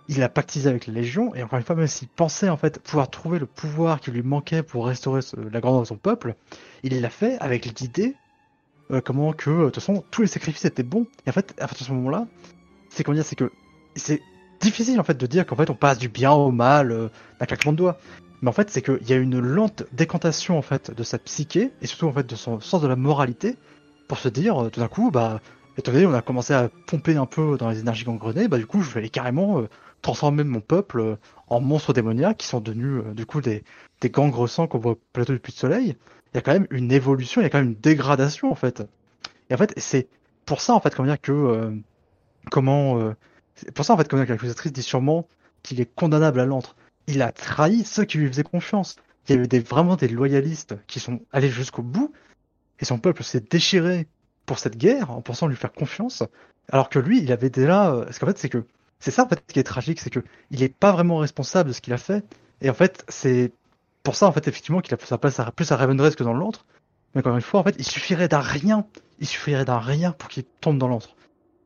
il 0.08 0.23
a 0.23 0.28
pactisé 0.28 0.70
avec 0.70 0.86
la 0.86 0.94
Légion, 0.94 1.34
et 1.34 1.42
encore 1.42 1.58
une 1.58 1.65
fois, 1.65 1.74
même 1.74 1.89
s'il 1.89 2.08
pensait 2.08 2.48
en 2.48 2.56
fait 2.56 2.78
pouvoir 2.78 3.10
trouver 3.10 3.39
le 3.39 3.47
pouvoir 3.47 4.00
qui 4.00 4.12
lui 4.12 4.23
manquait 4.23 4.62
pour 4.62 4.86
restaurer 4.86 5.20
la 5.50 5.60
grandeur 5.60 5.82
de 5.82 5.86
son 5.86 5.97
peuple, 5.97 6.36
il 6.84 7.00
l'a 7.00 7.10
fait 7.10 7.36
avec 7.40 7.66
l'idée 7.81 8.15
euh, 8.92 9.00
comment 9.00 9.32
que 9.32 9.50
de 9.50 9.65
toute 9.65 9.74
façon 9.76 10.05
tous 10.12 10.23
les 10.23 10.28
sacrifices 10.28 10.65
étaient 10.65 10.84
bons. 10.84 11.06
Et 11.26 11.31
en 11.31 11.32
fait, 11.32 11.55
à 11.58 11.66
ce 11.66 11.92
moment-là, 11.92 12.28
c'est 12.89 13.02
comment 13.02 13.16
dire, 13.16 13.24
c'est 13.24 13.36
que 13.36 13.50
c'est 13.97 14.23
difficile 14.60 15.00
en 15.00 15.05
fait 15.05 15.18
de 15.18 15.26
dire 15.26 15.44
qu'en 15.44 15.56
fait 15.56 15.68
on 15.68 15.74
passe 15.74 15.98
du 15.98 16.08
bien 16.08 16.31
au 16.32 16.52
mal 16.52 16.92
euh, 16.92 17.08
d'un 17.40 17.47
claquement 17.47 17.73
de 17.73 17.78
doigts. 17.78 17.98
Mais 18.42 18.50
en 18.50 18.52
fait, 18.52 18.70
c'est 18.70 18.82
qu'il 18.82 19.08
y 19.08 19.12
a 19.12 19.16
une 19.16 19.40
lente 19.40 19.84
décantation 19.92 20.58
en 20.58 20.62
fait 20.62 20.94
de 20.94 21.02
sa 21.02 21.18
psyché 21.18 21.73
et 21.81 21.86
surtout 21.86 22.06
en 22.06 22.12
fait 22.12 22.26
de 22.28 22.36
son 22.36 22.60
sens 22.60 22.82
de 22.82 22.86
la 22.86 22.94
moralité 22.94 23.56
pour 24.09 24.18
se 24.18 24.28
dire 24.28 24.65
euh, 24.65 24.70
tout 24.70 24.81
d'un 24.81 24.89
coup, 24.89 25.10
bah, 25.10 25.41
étant 25.76 25.93
donné 25.93 26.07
on 26.07 26.15
a 26.15 26.23
commencé 26.23 26.55
à 26.55 26.68
pomper 26.86 27.17
un 27.17 27.26
peu 27.26 27.57
dans 27.59 27.70
les 27.70 27.81
énergies 27.81 28.05
gangrenées, 28.05 28.49
bah 28.49 28.59
du 28.59 28.67
coup 28.67 28.83
je 28.83 28.91
vais 28.91 29.01
aller 29.01 29.10
carrément 29.10 29.60
euh, 29.60 29.68
transformer 30.02 30.44
mon 30.44 30.60
peuple 30.60 31.01
euh, 31.01 31.17
en 31.49 31.60
monstres 31.60 31.93
démoniaques 31.93 32.39
qui 32.39 32.47
sont 32.47 32.60
devenus 32.60 33.05
du 33.15 33.26
coup 33.26 33.41
des, 33.41 33.65
des 34.01 34.10
gangres 34.10 34.49
sangs 34.49 34.67
qu'on 34.67 34.78
voit 34.78 34.93
au 34.93 35.01
plateau 35.12 35.33
du 35.33 35.39
Puy 35.39 35.52
de 35.52 35.59
Soleil. 35.59 35.97
Il 36.33 36.36
y 36.36 36.39
a 36.39 36.41
quand 36.41 36.52
même 36.52 36.67
une 36.70 36.93
évolution, 36.93 37.41
il 37.41 37.44
y 37.44 37.47
a 37.47 37.51
quand 37.51 37.59
même 37.59 37.68
une 37.68 37.81
dégradation 37.81 38.51
en 38.51 38.55
fait. 38.55 38.83
Et 39.51 39.55
en 39.55 39.57
fait, 39.57 39.73
c'est 39.76 40.09
pour 40.44 40.60
ça 40.60 40.75
en 40.75 40.81
fait 40.81 40.94
comment 40.94 41.09
dire 41.09 41.20
que 41.20 41.73
comment 42.51 43.12
pour 43.75 43.85
ça 43.85 43.94
en 43.94 43.97
fait 43.97 44.09
comment 44.09 44.23
dire 44.23 44.28
que 44.28 44.33
l'accusatrice 44.33 44.73
dit 44.73 44.83
sûrement 44.83 45.28
qu'il 45.62 45.81
est 45.81 45.94
condamnable 45.94 46.41
à 46.41 46.47
l'antre. 46.47 46.76
Il 47.07 47.23
a 47.23 47.33
trahi 47.33 47.85
ceux 47.85 48.05
qui 48.05 48.18
lui 48.18 48.28
faisaient 48.28 48.43
confiance. 48.43 48.97
Il 49.28 49.36
y 49.36 49.39
a 49.39 49.43
eu 49.43 49.49
des, 49.49 49.60
vraiment 49.60 49.97
des 49.97 50.09
loyalistes 50.09 50.76
qui 50.86 51.01
sont 51.01 51.20
allés 51.33 51.49
jusqu'au 51.49 51.83
bout 51.83 52.12
et 52.81 52.85
son 52.85 52.99
peuple 52.99 53.23
s'est 53.25 53.41
déchiré 53.41 54.07
pour 54.45 54.59
cette 54.59 54.77
guerre 54.77 55.11
en 55.11 55.21
pensant 55.23 55.47
lui 55.47 55.57
faire 55.57 55.73
confiance, 55.73 56.23
alors 56.71 56.89
que 56.89 56.99
lui, 56.99 57.21
il 57.23 57.33
avait 57.33 57.51
déjà. 57.51 57.93
euh, 57.93 58.05
Parce 58.05 58.19
qu'en 58.19 58.27
fait, 58.27 58.39
c'est 58.39 58.49
que 58.49 58.65
c'est 58.99 59.11
ça 59.11 59.25
en 59.25 59.29
fait 59.29 59.45
qui 59.47 59.59
est 59.59 59.65
tragique, 59.65 60.01
c'est 60.01 60.11
que 60.11 60.21
il 60.51 60.63
est 60.63 60.75
pas 60.75 60.93
vraiment 60.93 61.19
responsable 61.19 61.69
de 61.69 61.75
ce 61.75 61.81
qu'il 61.81 61.93
a 61.93 61.99
fait. 61.99 62.25
Et 62.61 62.71
en 62.71 62.75
fait, 62.75 63.05
c'est 63.09 63.53
pour 64.03 64.17
ça 64.17 64.27
en 64.27 64.33
fait 64.33 64.47
effectivement 64.49 64.81
qu'il 64.81 64.95
a 64.95 64.99
sa 65.05 65.19
place 65.19 65.41
plus 65.55 65.71
à 65.73 65.77
Ravendress 65.77 66.17
que 66.17 66.25
dans 66.25 66.33
l'antre. 66.33 66.65
Mais 67.15 67.21
encore 67.21 67.35
une 67.35 67.43
fois, 67.43 67.61
en 67.61 67.65
fait, 67.65 67.75
il 67.79 67.85
suffirait 67.85 68.29
d'un 68.29 68.41
rien, 68.41 68.87
il 69.21 69.27
suffirait 69.27 69.65
d'un 69.65 69.79
rien 69.79 70.13
pour 70.13 70.29
qu'il 70.29 70.45
tombe 70.45 70.79
dans 70.79 70.89
l'antre. 70.89 71.17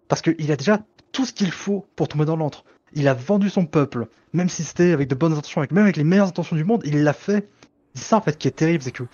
Parce 0.09 0.23
qu'il 0.23 0.51
a 0.51 0.57
déjà 0.57 0.81
tout 1.13 1.25
ce 1.27 1.33
qu'il 1.33 1.51
faut 1.53 1.87
pour 1.97 2.09
tomber 2.09 2.25
dans 2.25 2.37
l'antre. 2.37 2.65
Il 2.93 3.09
a 3.09 3.15
vendu 3.15 3.51
son 3.51 3.67
peuple, 3.67 4.09
même 4.33 4.49
si 4.49 4.65
c'était 4.65 4.93
avec 4.93 5.09
de 5.09 5.15
bonnes 5.15 5.33
intentions, 5.33 5.61
même 5.71 5.85
avec 5.85 5.97
les 5.97 6.05
meilleures 6.05 6.29
intentions 6.29 6.57
du 6.57 6.65
monde, 6.65 6.83
il 6.85 7.03
l'a 7.03 7.13
fait. 7.13 7.49
C'est 7.95 8.05
ça 8.05 8.17
en 8.17 8.21
fait 8.21 8.39
qui 8.39 8.49
est 8.49 8.53
terrible, 8.53 8.83
c'est 8.83 8.93
que 8.93 9.05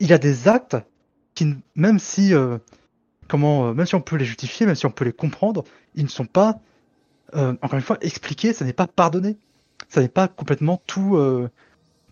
il 0.00 0.12
a 0.12 0.18
des 0.18 0.48
actes 0.48 0.76
même 1.74 1.98
si, 1.98 2.34
euh, 2.34 2.58
comment, 3.28 3.68
euh, 3.68 3.74
même 3.74 3.86
si 3.86 3.94
on 3.94 4.00
peut 4.00 4.16
les 4.16 4.24
justifier, 4.24 4.66
même 4.66 4.74
si 4.74 4.86
on 4.86 4.90
peut 4.90 5.04
les 5.04 5.12
comprendre, 5.12 5.64
ils 5.94 6.04
ne 6.04 6.08
sont 6.08 6.26
pas, 6.26 6.60
euh, 7.34 7.54
encore 7.62 7.74
une 7.74 7.82
fois, 7.82 7.98
expliqués. 8.00 8.52
Ça 8.52 8.64
n'est 8.64 8.72
pas 8.72 8.86
pardonné. 8.86 9.36
Ça 9.88 10.00
n'est 10.00 10.08
pas 10.08 10.28
complètement 10.28 10.82
tout, 10.86 11.16
euh, 11.16 11.48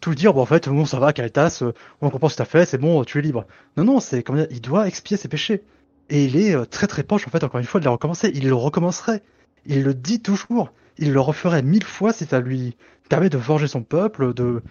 tout 0.01 0.15
dire. 0.15 0.34
Bon, 0.34 0.42
en 0.42 0.47
fait, 0.47 0.68
bon, 0.68 0.84
ça 0.84 0.99
va, 0.99 1.12
Caritas, 1.12 1.60
euh, 1.62 1.73
on 2.01 2.10
comprend 2.10 2.28
ce 2.28 2.34
que 2.34 2.39
t'as 2.39 2.44
fait, 2.44 2.67
c'est 2.67 2.78
bon, 2.78 3.02
tu 3.05 3.18
es 3.18 3.23
libre. 3.23 3.47
Non, 3.76 3.84
non, 3.84 4.01
c'est 4.01 4.25
dire, 4.26 4.47
il 4.51 4.60
doit 4.60 4.89
expier 4.89 5.17
ses 5.17 5.28
péchés. 5.28 5.62
Et 6.10 6.25
il 6.25 6.36
est 6.36 6.55
euh, 6.55 6.65
très 6.65 6.86
très 6.86 7.02
proche, 7.02 7.26
en 7.26 7.31
fait, 7.31 7.44
encore 7.44 7.60
une 7.60 7.67
fois, 7.67 7.81
de 7.81 7.84
les 7.84 7.91
recommencer. 7.91 8.31
Il 8.34 8.47
le 8.47 8.55
recommencerait. 8.55 9.23
Il 9.67 9.83
le 9.83 9.94
dit 9.94 10.20
toujours. 10.20 10.73
Il 10.99 11.12
le 11.12 11.20
referait 11.20 11.62
mille 11.62 11.84
fois 11.84 12.12
si 12.12 12.26
ça 12.26 12.41
lui 12.41 12.76
permet 13.09 13.31
de 13.31 13.39
forger 13.39 13.68
son 13.68 13.83
peuple, 13.83 14.34
de 14.34 14.62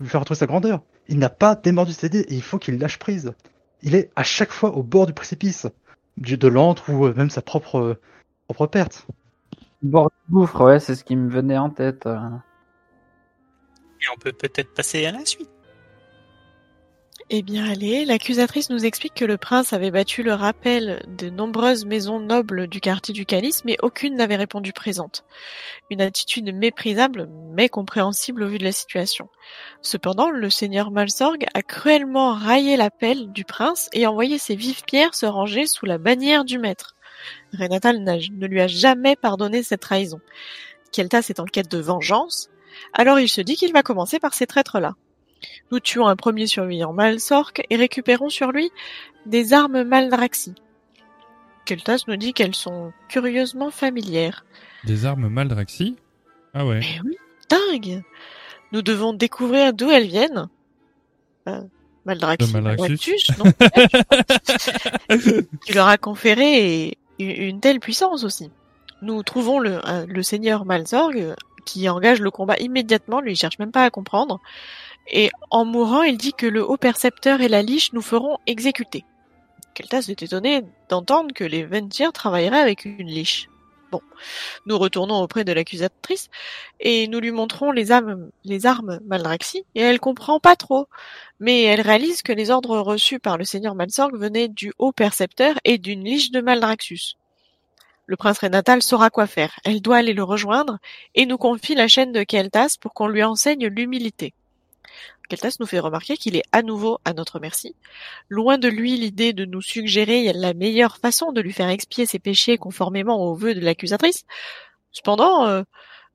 lui 0.00 0.08
faire 0.08 0.20
retrouver 0.20 0.38
sa 0.38 0.46
grandeur. 0.46 0.82
Il 1.08 1.18
n'a 1.18 1.28
pas 1.28 1.54
démordu 1.56 1.92
ses 1.92 2.06
idées 2.06 2.20
et 2.28 2.34
il 2.34 2.42
faut 2.42 2.58
qu'il 2.58 2.78
lâche 2.78 2.98
prise. 2.98 3.34
Il 3.82 3.94
est 3.94 4.10
à 4.16 4.22
chaque 4.22 4.52
fois 4.52 4.76
au 4.76 4.82
bord 4.82 5.06
du 5.06 5.12
précipice, 5.12 5.66
du 6.16 6.36
de 6.36 6.48
l'antre 6.48 6.90
ou 6.90 7.06
euh, 7.06 7.14
même 7.14 7.30
sa 7.30 7.42
propre, 7.42 7.78
euh, 7.78 8.00
propre 8.46 8.66
perte. 8.66 9.06
Bord 9.82 10.10
du 10.10 10.32
gouffre, 10.34 10.64
ouais, 10.64 10.78
c'est 10.78 10.94
ce 10.94 11.04
qui 11.04 11.16
me 11.16 11.28
venait 11.28 11.58
en 11.58 11.70
tête. 11.70 12.06
euh. 12.06 12.18
Et 14.00 14.06
on 14.14 14.18
peut 14.18 14.32
peut-être 14.32 14.72
passer 14.74 15.04
à 15.06 15.12
la 15.12 15.24
suite. 15.24 15.51
Eh 17.34 17.40
bien 17.40 17.64
allez, 17.64 18.04
l'accusatrice 18.04 18.68
nous 18.68 18.84
explique 18.84 19.14
que 19.14 19.24
le 19.24 19.38
prince 19.38 19.72
avait 19.72 19.90
battu 19.90 20.22
le 20.22 20.34
rappel 20.34 21.02
de 21.08 21.30
nombreuses 21.30 21.86
maisons 21.86 22.20
nobles 22.20 22.66
du 22.66 22.78
quartier 22.78 23.14
du 23.14 23.24
Calice, 23.24 23.64
mais 23.64 23.78
aucune 23.80 24.16
n'avait 24.16 24.36
répondu 24.36 24.74
présente. 24.74 25.24
Une 25.88 26.02
attitude 26.02 26.54
méprisable, 26.54 27.30
mais 27.54 27.70
compréhensible 27.70 28.42
au 28.42 28.48
vu 28.48 28.58
de 28.58 28.64
la 28.64 28.72
situation. 28.72 29.30
Cependant, 29.80 30.28
le 30.28 30.50
seigneur 30.50 30.90
Malsorg 30.90 31.46
a 31.54 31.62
cruellement 31.62 32.34
raillé 32.34 32.76
l'appel 32.76 33.32
du 33.32 33.46
prince 33.46 33.88
et 33.94 34.06
envoyé 34.06 34.36
ses 34.36 34.54
vives 34.54 34.84
pierres 34.84 35.14
se 35.14 35.24
ranger 35.24 35.64
sous 35.64 35.86
la 35.86 35.96
bannière 35.96 36.44
du 36.44 36.58
maître. 36.58 36.96
Renatal 37.58 38.04
ne 38.04 38.46
lui 38.46 38.60
a 38.60 38.66
jamais 38.66 39.16
pardonné 39.16 39.62
cette 39.62 39.80
trahison. 39.80 40.20
Keltas 40.92 41.28
est 41.30 41.40
en 41.40 41.46
quête 41.46 41.70
de 41.70 41.78
vengeance, 41.78 42.50
alors 42.92 43.18
il 43.18 43.30
se 43.30 43.40
dit 43.40 43.56
qu'il 43.56 43.72
va 43.72 43.82
commencer 43.82 44.18
par 44.18 44.34
ces 44.34 44.46
traîtres-là. 44.46 44.96
Nous 45.70 45.80
tuons 45.80 46.06
un 46.06 46.16
premier 46.16 46.46
surveillant 46.46 46.92
Malsork 46.92 47.64
et 47.70 47.76
récupérons 47.76 48.28
sur 48.28 48.52
lui 48.52 48.70
des 49.26 49.52
armes 49.52 49.82
Maldraxi. 49.84 50.54
Keltas 51.64 52.04
nous 52.08 52.16
dit 52.16 52.32
qu'elles 52.32 52.54
sont 52.54 52.92
curieusement 53.08 53.70
familières. 53.70 54.44
Des 54.84 55.04
armes 55.06 55.28
Maldraxi? 55.28 55.96
Ah 56.54 56.66
ouais. 56.66 56.80
Mais 56.80 57.00
oui, 57.04 57.16
dingue 57.48 58.02
Nous 58.72 58.82
devons 58.82 59.12
découvrir 59.12 59.72
d'où 59.72 59.90
elles 59.90 60.08
viennent. 60.08 60.48
Euh, 61.48 61.60
Maldraxi. 62.04 62.52
Maldraxxus, 62.52 63.32
non 63.38 63.44
Qui 65.66 65.72
leur 65.72 65.86
a 65.88 65.98
conféré 65.98 66.98
une 67.18 67.60
telle 67.60 67.78
puissance 67.80 68.24
aussi. 68.24 68.50
Nous 69.02 69.22
trouvons 69.22 69.58
le, 69.60 69.86
un- 69.88 70.06
le 70.06 70.22
seigneur 70.22 70.64
Malsorg 70.64 71.34
qui 71.64 71.88
engage 71.88 72.20
le 72.20 72.30
combat 72.32 72.56
immédiatement, 72.58 73.20
lui 73.20 73.32
il 73.32 73.36
cherche 73.36 73.58
même 73.60 73.70
pas 73.70 73.84
à 73.84 73.90
comprendre. 73.90 74.40
Et 75.08 75.30
en 75.50 75.64
mourant, 75.64 76.02
il 76.02 76.16
dit 76.16 76.32
que 76.32 76.46
le 76.46 76.64
haut 76.64 76.76
percepteur 76.76 77.40
et 77.40 77.48
la 77.48 77.62
liche 77.62 77.92
nous 77.92 78.02
feront 78.02 78.38
exécuter. 78.46 79.04
Keltas 79.74 80.06
est 80.08 80.22
étonné 80.22 80.62
d'entendre 80.88 81.32
que 81.34 81.44
les 81.44 81.64
Ventir 81.64 82.12
travailleraient 82.12 82.60
avec 82.60 82.84
une 82.84 83.06
liche. 83.06 83.48
Bon, 83.90 84.00
nous 84.64 84.78
retournons 84.78 85.20
auprès 85.20 85.44
de 85.44 85.52
l'accusatrice 85.52 86.30
et 86.80 87.08
nous 87.08 87.20
lui 87.20 87.30
montrons 87.30 87.72
les 87.72 87.92
armes, 87.92 88.30
les 88.44 88.64
armes 88.64 89.00
Maldraxi 89.04 89.64
et 89.74 89.82
elle 89.82 90.00
comprend 90.00 90.40
pas 90.40 90.56
trop. 90.56 90.86
Mais 91.40 91.62
elle 91.64 91.82
réalise 91.82 92.22
que 92.22 92.32
les 92.32 92.50
ordres 92.50 92.78
reçus 92.78 93.18
par 93.18 93.36
le 93.36 93.44
seigneur 93.44 93.74
Malsorg 93.74 94.16
venaient 94.16 94.48
du 94.48 94.72
haut 94.78 94.92
percepteur 94.92 95.56
et 95.64 95.76
d'une 95.76 96.04
liche 96.04 96.30
de 96.30 96.40
Maldraxxus. 96.40 97.16
Le 98.06 98.16
prince 98.16 98.38
Renatal 98.38 98.82
saura 98.82 99.10
quoi 99.10 99.26
faire. 99.26 99.58
Elle 99.64 99.82
doit 99.82 99.98
aller 99.98 100.14
le 100.14 100.24
rejoindre 100.24 100.78
et 101.14 101.26
nous 101.26 101.38
confie 101.38 101.74
la 101.74 101.88
chaîne 101.88 102.12
de 102.12 102.22
Keltas 102.22 102.76
pour 102.80 102.94
qu'on 102.94 103.08
lui 103.08 103.22
enseigne 103.22 103.66
l'humilité. 103.66 104.32
Nous 105.60 105.66
fait 105.66 105.78
remarquer 105.78 106.16
qu'il 106.16 106.36
est 106.36 106.44
à 106.52 106.62
nouveau 106.62 106.98
à 107.04 107.12
notre 107.12 107.40
merci. 107.40 107.74
Loin 108.28 108.58
de 108.58 108.68
lui 108.68 108.96
l'idée 108.96 109.32
de 109.32 109.44
nous 109.44 109.62
suggérer 109.62 110.32
la 110.32 110.54
meilleure 110.54 110.98
façon 110.98 111.32
de 111.32 111.40
lui 111.40 111.52
faire 111.52 111.68
expier 111.68 112.06
ses 112.06 112.18
péchés 112.18 112.58
conformément 112.58 113.18
aux 113.24 113.34
vœux 113.34 113.54
de 113.54 113.60
l'accusatrice. 113.60 114.24
Cependant, 114.90 115.46
euh, 115.46 115.62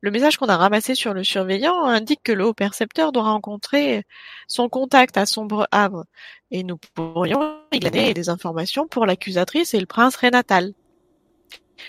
le 0.01 0.11
message 0.11 0.37
qu'on 0.37 0.49
a 0.49 0.57
ramassé 0.57 0.93
sur 0.93 1.13
le 1.13 1.23
surveillant 1.23 1.85
indique 1.85 2.21
que 2.23 2.31
le 2.31 2.45
haut 2.45 2.53
percepteur 2.53 3.11
doit 3.11 3.23
rencontrer 3.23 4.03
son 4.47 4.69
contact 4.69 5.17
à 5.17 5.25
Sombre 5.25 5.67
Havre, 5.71 6.05
et 6.51 6.63
nous 6.63 6.77
pourrions 6.93 7.57
y 7.71 7.79
glaner 7.79 8.13
des 8.13 8.29
informations 8.29 8.87
pour 8.87 9.07
l'accusatrice 9.07 9.73
et 9.73 9.79
le 9.79 9.87
prince 9.87 10.15
Renatal. 10.15 10.73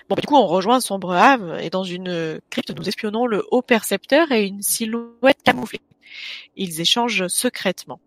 Bon, 0.09 0.15
bah, 0.15 0.21
du 0.21 0.27
coup, 0.27 0.37
on 0.37 0.47
rejoint 0.47 0.81
Sombre 0.81 1.13
Havre 1.13 1.59
et 1.59 1.71
dans 1.71 1.85
une 1.85 2.41
crypte, 2.51 2.71
nous 2.77 2.89
espionnons 2.89 3.27
le 3.27 3.45
haut 3.51 3.63
percepteur 3.63 4.33
et 4.33 4.47
une 4.47 4.63
silhouette 4.63 5.43
camouflée. 5.45 5.81
Ils 6.57 6.81
échangent 6.81 7.29
secrètement. 7.29 8.01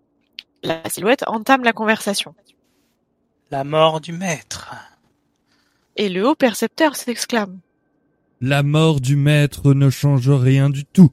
La 0.64 0.88
silhouette 0.90 1.24
entame 1.28 1.64
la 1.64 1.74
conversation. 1.74 2.36
La 3.50 3.64
mort 3.64 4.00
du 4.00 4.14
maître. 4.14 4.74
Et 5.96 6.10
le 6.10 6.28
haut 6.28 6.36
percepteur 6.36 6.96
s'exclame. 6.96 7.60
La 8.40 8.64
mort 8.64 9.02
du 9.02 9.16
maître 9.16 9.74
ne 9.74 9.90
change 9.90 10.30
rien 10.30 10.70
du 10.70 10.86
tout. 10.86 11.12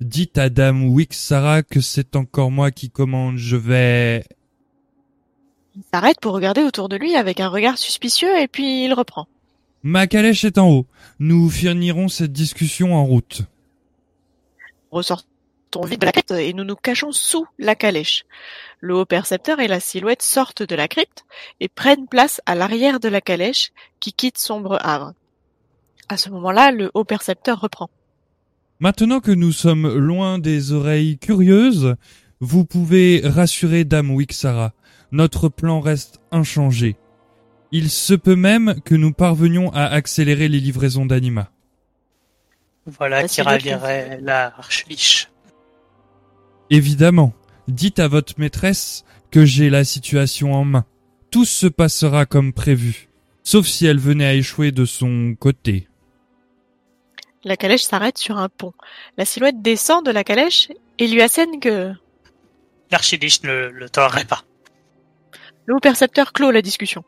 Dites 0.00 0.38
à 0.38 0.48
Dame 0.48 0.88
Wixara 0.88 1.62
que 1.62 1.80
c'est 1.80 2.16
encore 2.16 2.50
moi 2.50 2.70
qui 2.70 2.90
commande, 2.90 3.36
je 3.36 3.56
vais... 3.56 4.24
Il 5.76 5.82
s'arrête 5.92 6.20
pour 6.20 6.32
regarder 6.32 6.62
autour 6.62 6.88
de 6.88 6.96
lui 6.96 7.16
avec 7.16 7.40
un 7.40 7.48
regard 7.48 7.78
suspicieux 7.78 8.38
et 8.40 8.48
puis 8.48 8.84
il 8.84 8.94
reprend. 8.94 9.28
Ma 9.82 10.06
calèche 10.06 10.44
est 10.44 10.58
en 10.58 10.68
haut. 10.68 10.86
Nous 11.18 11.48
finirons 11.48 12.08
cette 12.08 12.32
discussion 12.32 12.94
en 12.94 13.04
route. 13.04 13.42
Ressortons 14.90 15.84
vite 15.84 16.00
de 16.00 16.06
la 16.06 16.12
crypte 16.12 16.32
et 16.32 16.52
nous 16.52 16.64
nous 16.64 16.76
cachons 16.76 17.12
sous 17.12 17.46
la 17.58 17.74
calèche. 17.74 18.24
Le 18.80 18.96
haut 18.96 19.06
percepteur 19.06 19.60
et 19.60 19.68
la 19.68 19.80
silhouette 19.80 20.22
sortent 20.22 20.62
de 20.62 20.74
la 20.74 20.88
crypte 20.88 21.24
et 21.60 21.68
prennent 21.68 22.08
place 22.08 22.40
à 22.44 22.54
l'arrière 22.54 23.00
de 23.00 23.08
la 23.08 23.20
calèche 23.20 23.72
qui 24.00 24.12
quitte 24.12 24.38
Sombre 24.38 24.78
Havre. 24.82 25.14
À 26.08 26.16
ce 26.16 26.28
moment-là, 26.30 26.72
le 26.72 26.90
haut 26.94 27.04
percepteur 27.04 27.60
reprend. 27.60 27.88
Maintenant 28.80 29.20
que 29.20 29.30
nous 29.30 29.52
sommes 29.52 29.94
loin 29.94 30.38
des 30.38 30.72
oreilles 30.72 31.18
curieuses, 31.18 31.94
vous 32.40 32.64
pouvez 32.64 33.20
rassurer 33.24 33.84
Dame 33.84 34.10
Wixara. 34.10 34.72
Notre 35.12 35.48
plan 35.48 35.80
reste 35.80 36.20
inchangé. 36.32 36.96
Il 37.72 37.88
se 37.90 38.14
peut 38.14 38.36
même 38.36 38.80
que 38.84 38.94
nous 38.94 39.12
parvenions 39.12 39.72
à 39.72 39.84
accélérer 39.84 40.48
les 40.48 40.58
livraisons 40.58 41.06
d'anima. 41.06 41.50
Voilà 42.86 43.22
La 43.22 43.28
qui 43.28 43.42
ravierait 43.42 44.18
la. 44.20 44.52
Évidemment, 46.70 47.32
dites 47.68 47.98
à 48.00 48.08
votre 48.08 48.34
maîtresse 48.38 49.04
que 49.30 49.44
j'ai 49.44 49.70
la 49.70 49.84
situation 49.84 50.54
en 50.54 50.64
main. 50.64 50.84
Tout 51.30 51.44
se 51.44 51.68
passera 51.68 52.26
comme 52.26 52.52
prévu, 52.52 53.08
sauf 53.44 53.66
si 53.66 53.86
elle 53.86 54.00
venait 54.00 54.26
à 54.26 54.34
échouer 54.34 54.72
de 54.72 54.84
son 54.84 55.36
côté. 55.38 55.88
La 57.44 57.56
calèche 57.56 57.82
s'arrête 57.82 58.18
sur 58.18 58.36
un 58.38 58.48
pont. 58.48 58.72
La 59.16 59.24
silhouette 59.24 59.62
descend 59.62 60.04
de 60.04 60.10
la 60.10 60.24
calèche 60.24 60.68
et 60.98 61.06
lui 61.06 61.22
assène 61.22 61.60
que 61.60 61.92
L'archiliche 62.90 63.44
ne 63.44 63.68
le 63.68 63.88
tolérerait 63.88 64.24
pas. 64.24 64.42
le 65.66 65.76
haut 65.76 65.80
percepteur 65.80 66.32
clôt 66.32 66.50
la 66.50 66.62
discussion. 66.62 67.04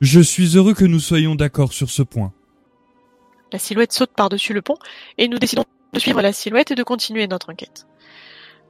Je 0.00 0.20
suis 0.20 0.56
heureux 0.56 0.74
que 0.74 0.84
nous 0.84 1.00
soyons 1.00 1.34
d'accord 1.34 1.72
sur 1.72 1.90
ce 1.90 2.02
point. 2.02 2.32
La 3.52 3.58
silhouette 3.58 3.92
saute 3.92 4.10
par-dessus 4.10 4.52
le 4.52 4.60
pont 4.60 4.76
et 5.16 5.28
nous 5.28 5.38
décidons 5.38 5.64
de 5.92 5.98
suivre 5.98 6.20
la 6.20 6.32
silhouette 6.32 6.70
et 6.70 6.74
de 6.74 6.82
continuer 6.82 7.26
notre 7.26 7.50
enquête. 7.50 7.86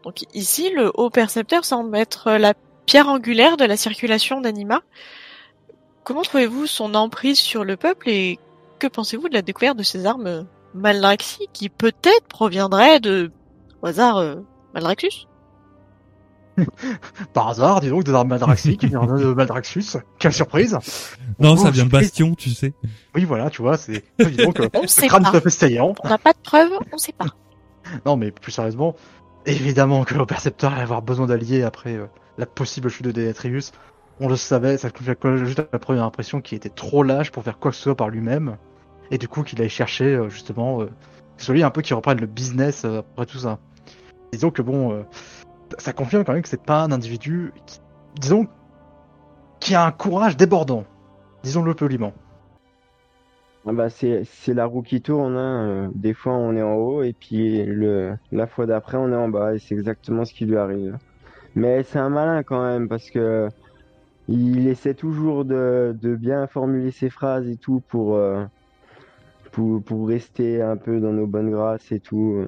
Donc 0.04 0.24
ici, 0.34 0.70
le 0.70 0.92
haut 0.94 1.10
percepteur 1.10 1.64
semble 1.64 1.96
être 1.96 2.32
la 2.32 2.54
pierre 2.84 3.08
angulaire 3.08 3.56
de 3.56 3.64
la 3.64 3.76
circulation 3.76 4.40
d'anima. 4.40 4.82
Comment 6.04 6.22
trouvez-vous 6.22 6.66
son 6.66 6.94
emprise 6.94 7.38
sur 7.38 7.64
le 7.64 7.76
peuple 7.76 8.08
et 8.08 8.38
que 8.78 8.86
pensez-vous 8.86 9.28
de 9.28 9.34
la 9.34 9.42
découverte 9.42 9.76
de 9.76 9.82
ces 9.82 10.06
armes 10.06 10.46
Maldraxi 10.74 11.48
qui 11.52 11.68
peut-être 11.68 12.28
proviendraient 12.28 13.00
de, 13.00 13.32
au 13.82 13.86
hasard, 13.86 14.18
euh, 14.18 14.36
Maldraxxus 14.74 15.26
Par 17.32 17.48
hasard, 17.48 17.80
dis 17.80 17.88
donc, 17.88 18.04
des 18.04 18.12
armes 18.12 18.28
Maldraxi 18.28 18.76
qui 18.76 18.86
viennent 18.86 19.06
de 19.06 19.32
Maldraxxus. 19.34 19.98
Quelle 20.18 20.32
surprise 20.32 20.78
Non, 21.38 21.52
Oh, 21.52 21.56
ça 21.56 21.70
vient 21.70 21.84
de. 21.84 21.90
Bastion, 21.90 22.34
tu 22.34 22.50
sais. 22.50 22.74
Oui, 23.14 23.24
voilà, 23.24 23.50
tu 23.50 23.62
vois, 23.62 23.76
c'est... 23.76 24.04
Dis 24.18 24.36
donc, 24.44 24.60
euh, 24.60 24.68
On 24.74 24.82
le 24.82 24.88
sait 24.88 25.06
crâne 25.06 25.22
pas. 25.22 25.32
On 25.32 26.08
n'a 26.08 26.18
pas 26.18 26.32
de 26.32 26.38
preuves, 26.42 26.72
on 26.92 26.98
sait 26.98 27.12
pas. 27.12 27.26
Non, 28.04 28.16
mais 28.16 28.30
plus 28.30 28.52
sérieusement, 28.52 28.96
évidemment 29.44 30.04
que 30.04 30.14
le 30.14 30.26
percepteur 30.26 30.72
allait 30.72 30.82
avoir 30.82 31.02
besoin 31.02 31.26
d'alliés 31.26 31.62
après 31.62 31.94
euh, 31.94 32.06
la 32.38 32.46
possible 32.46 32.88
chute 32.88 33.06
de 33.06 33.12
Denetrius. 33.12 33.72
On 34.18 34.28
le 34.28 34.36
savait, 34.36 34.78
ça 34.78 34.88
juste 35.36 35.58
à 35.58 35.66
la 35.72 35.78
première 35.78 36.04
impression 36.04 36.40
qu'il 36.40 36.56
était 36.56 36.70
trop 36.70 37.02
lâche 37.02 37.30
pour 37.30 37.42
faire 37.44 37.58
quoi 37.58 37.70
que 37.70 37.76
ce 37.76 37.82
soit 37.82 37.96
par 37.96 38.08
lui-même. 38.08 38.56
Et 39.10 39.18
du 39.18 39.28
coup, 39.28 39.42
qu'il 39.42 39.60
allait 39.60 39.68
chercher, 39.68 40.06
euh, 40.06 40.28
justement, 40.28 40.80
euh, 40.80 40.86
que 40.86 40.90
ce 41.38 41.46
soit 41.46 41.54
lui 41.54 41.62
un 41.62 41.70
peu 41.70 41.82
qui 41.82 41.94
reprenne 41.94 42.18
le 42.18 42.26
business 42.26 42.82
euh, 42.84 43.00
après 43.00 43.26
tout 43.26 43.38
ça. 43.38 43.58
Disons 44.32 44.50
que 44.50 44.62
bon, 44.62 44.92
euh, 44.92 45.02
ça 45.78 45.92
confirme 45.92 46.24
quand 46.24 46.32
même 46.32 46.42
que 46.42 46.48
c'est 46.48 46.62
pas 46.62 46.82
un 46.82 46.92
individu 46.92 47.52
qui, 47.66 47.80
disons, 48.20 48.46
qui 49.60 49.74
a 49.74 49.84
un 49.84 49.92
courage 49.92 50.36
débordant. 50.36 50.84
Disons-le 51.42 51.74
poliment. 51.74 52.12
Ah 53.68 53.72
bah 53.72 53.90
c'est 53.90 54.22
c'est 54.24 54.54
la 54.54 54.64
roue 54.66 54.82
qui 54.82 55.02
tourne. 55.02 55.36
Hein. 55.36 55.68
euh, 55.68 55.88
Des 55.94 56.14
fois 56.14 56.34
on 56.34 56.54
est 56.56 56.62
en 56.62 56.74
haut 56.74 57.02
et 57.02 57.12
puis 57.12 57.64
le 57.64 58.16
la 58.30 58.46
fois 58.46 58.66
d'après 58.66 58.96
on 58.96 59.10
est 59.12 59.16
en 59.16 59.28
bas 59.28 59.54
et 59.54 59.58
c'est 59.58 59.74
exactement 59.74 60.24
ce 60.24 60.32
qui 60.32 60.46
lui 60.46 60.56
arrive. 60.56 60.98
Mais 61.54 61.82
c'est 61.82 61.98
un 61.98 62.10
malin 62.10 62.42
quand 62.44 62.62
même 62.62 62.88
parce 62.88 63.10
que 63.10 63.48
il 64.28 64.68
essaie 64.68 64.94
toujours 64.94 65.44
de, 65.44 65.96
de 66.00 66.16
bien 66.16 66.46
formuler 66.46 66.90
ses 66.92 67.10
phrases 67.10 67.48
et 67.48 67.56
tout 67.56 67.80
pour 67.88 68.16
euh, 68.16 68.44
pour 69.52 69.82
pour 69.82 70.08
rester 70.08 70.62
un 70.62 70.76
peu 70.76 71.00
dans 71.00 71.12
nos 71.12 71.26
bonnes 71.26 71.50
grâces 71.50 71.90
et 71.92 72.00
tout. 72.00 72.46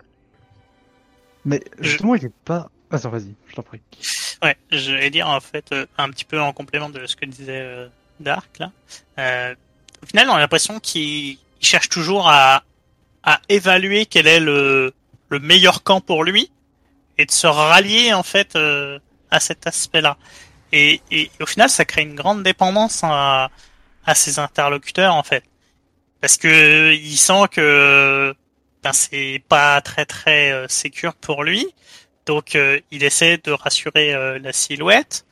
Mais 1.45 1.61
justement, 1.81 2.15
il 2.15 2.27
est 2.27 2.35
pas. 2.45 2.71
Ah, 2.91 2.99
ça, 2.99 3.09
vas-y, 3.09 3.35
je 3.49 3.55
t'en 3.55 3.63
prie. 3.63 3.81
Ouais, 4.43 4.57
je 4.71 4.93
vais 4.93 5.11
dire 5.11 5.29
en 5.29 5.41
fait 5.41 5.73
euh, 5.73 5.87
un 5.99 6.09
petit 6.11 6.25
peu 6.25 6.41
en 6.41 6.53
complément 6.53 6.89
de 6.89 7.05
ce 7.07 7.17
que 7.17 7.27
disait 7.27 7.61
euh, 7.63 7.89
Dark 8.21 8.59
là. 8.59 8.73
Euh, 9.19 9.55
au 10.03 10.07
final, 10.07 10.31
on 10.31 10.35
a 10.35 10.39
l'impression 10.39 10.79
qu'il 10.81 11.39
il 11.61 11.67
cherche 11.67 11.89
toujours 11.89 12.29
à, 12.29 12.63
à 13.23 13.41
évaluer 13.49 14.07
quel 14.07 14.27
est 14.27 14.41
le, 14.41 14.95
le 15.29 15.39
meilleur 15.39 15.83
camp 15.83 16.01
pour 16.01 16.25
lui 16.25 16.51
et 17.19 17.27
de 17.27 17.31
se 17.31 17.47
rallier 17.47 18.13
en 18.15 18.23
fait 18.23 18.57
euh, 18.57 18.99
à 19.31 19.41
cet 19.41 19.67
aspect-là. 19.67 20.17
Et, 20.73 21.01
et, 21.11 21.31
au 21.41 21.47
final, 21.47 21.69
ça 21.69 21.85
crée 21.85 22.03
une 22.03 22.15
grande 22.15 22.43
dépendance 22.43 23.01
à, 23.03 23.51
à 24.05 24.15
ses 24.15 24.39
interlocuteurs 24.39 25.15
en 25.15 25.23
fait, 25.23 25.43
parce 26.21 26.37
que 26.37 26.95
il 26.95 27.17
sent 27.17 27.45
que 27.51 28.35
ben, 28.83 28.93
c'est 28.93 29.43
pas 29.49 29.81
très 29.81 30.07
très 30.07 30.53
euh, 30.53 30.69
sécure 30.69 31.15
pour 31.15 31.43
lui, 31.43 31.67
donc 32.29 32.55
euh, 32.55 32.79
il 32.91 33.03
essaie 33.03 33.39
de 33.39 33.51
rassurer 33.51 34.15
euh, 34.15 34.39
la 34.39 34.53
silhouette. 34.53 35.25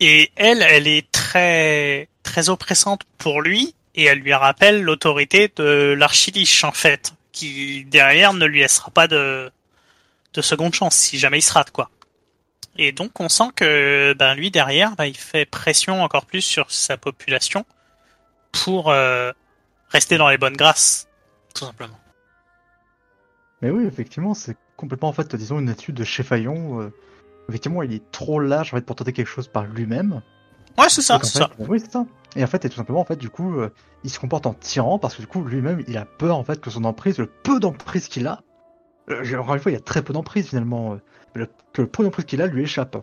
Et 0.00 0.30
elle, 0.36 0.62
elle 0.62 0.86
est 0.86 1.10
très 1.10 2.08
très 2.22 2.50
oppressante 2.50 3.02
pour 3.18 3.40
lui 3.40 3.74
et 3.94 4.04
elle 4.04 4.18
lui 4.18 4.34
rappelle 4.34 4.82
l'autorité 4.82 5.50
de 5.56 5.94
l'archiliche 5.98 6.62
en 6.64 6.72
fait, 6.72 7.14
qui 7.32 7.84
derrière 7.86 8.34
ne 8.34 8.44
lui 8.44 8.60
laissera 8.60 8.90
pas 8.90 9.08
de 9.08 9.50
de 10.34 10.42
seconde 10.42 10.74
chance 10.74 10.94
si 10.94 11.18
jamais 11.18 11.38
il 11.38 11.42
se 11.42 11.52
rate 11.52 11.70
quoi. 11.70 11.90
Et 12.76 12.92
donc 12.92 13.18
on 13.18 13.28
sent 13.28 13.50
que 13.56 14.14
ben 14.18 14.34
lui 14.34 14.50
derrière, 14.50 14.94
ben, 14.96 15.06
il 15.06 15.16
fait 15.16 15.46
pression 15.46 16.02
encore 16.02 16.26
plus 16.26 16.42
sur 16.42 16.70
sa 16.70 16.98
population 16.98 17.64
pour 18.52 18.90
euh, 18.90 19.32
rester 19.88 20.18
dans 20.18 20.28
les 20.28 20.36
bonnes 20.36 20.56
grâces, 20.56 21.08
tout 21.54 21.64
simplement. 21.64 21.98
Mais 23.62 23.70
oui, 23.70 23.86
effectivement, 23.86 24.34
c'est 24.34 24.56
complètement 24.82 25.08
en 25.08 25.12
fait, 25.12 25.34
disons, 25.36 25.58
une 25.58 25.70
étude 25.70 25.94
de 25.94 26.04
chez 26.04 26.22
Fayon. 26.22 26.80
euh, 26.82 26.92
effectivement, 27.48 27.82
il 27.82 27.92
est 27.94 28.10
trop 28.12 28.38
lâche 28.40 28.72
en 28.74 28.76
fait 28.76 28.84
pour 28.86 28.96
tenter 28.96 29.12
quelque 29.12 29.26
chose 29.28 29.48
par 29.48 29.64
lui-même. 29.64 30.20
Ouais, 30.78 30.86
c'est 30.88 31.02
ça, 31.02 31.18
c'est 31.22 31.38
ça. 31.38 31.50
Oui, 31.68 31.80
c'est 31.80 31.90
ça. 31.92 32.04
Et 32.36 32.42
en 32.44 32.46
fait, 32.46 32.64
et 32.64 32.68
tout 32.68 32.76
simplement, 32.76 33.00
en 33.00 33.04
fait, 33.04 33.16
du 33.16 33.28
coup, 33.30 33.58
euh, 33.60 33.70
il 34.04 34.10
se 34.10 34.18
comporte 34.18 34.46
en 34.46 34.54
tyran 34.54 34.98
parce 34.98 35.14
que 35.16 35.20
du 35.20 35.26
coup, 35.26 35.42
lui-même, 35.44 35.82
il 35.86 35.96
a 35.98 36.04
peur 36.04 36.36
en 36.36 36.44
fait 36.44 36.60
que 36.60 36.70
son 36.70 36.84
emprise, 36.84 37.18
le 37.18 37.26
peu 37.26 37.60
d'emprise 37.60 38.08
qu'il 38.08 38.26
a, 38.26 38.40
euh, 39.10 39.38
encore 39.38 39.54
une 39.54 39.60
fois, 39.60 39.70
il 39.72 39.74
y 39.74 39.78
a 39.78 39.82
très 39.82 40.02
peu 40.02 40.12
d'emprise 40.12 40.48
finalement, 40.48 40.94
euh, 40.94 40.96
le- 41.34 41.48
que 41.72 41.82
le 41.82 41.88
peu 41.88 42.02
d'emprise 42.04 42.24
qu'il 42.24 42.40
a 42.42 42.46
lui 42.46 42.62
échappe. 42.62 42.96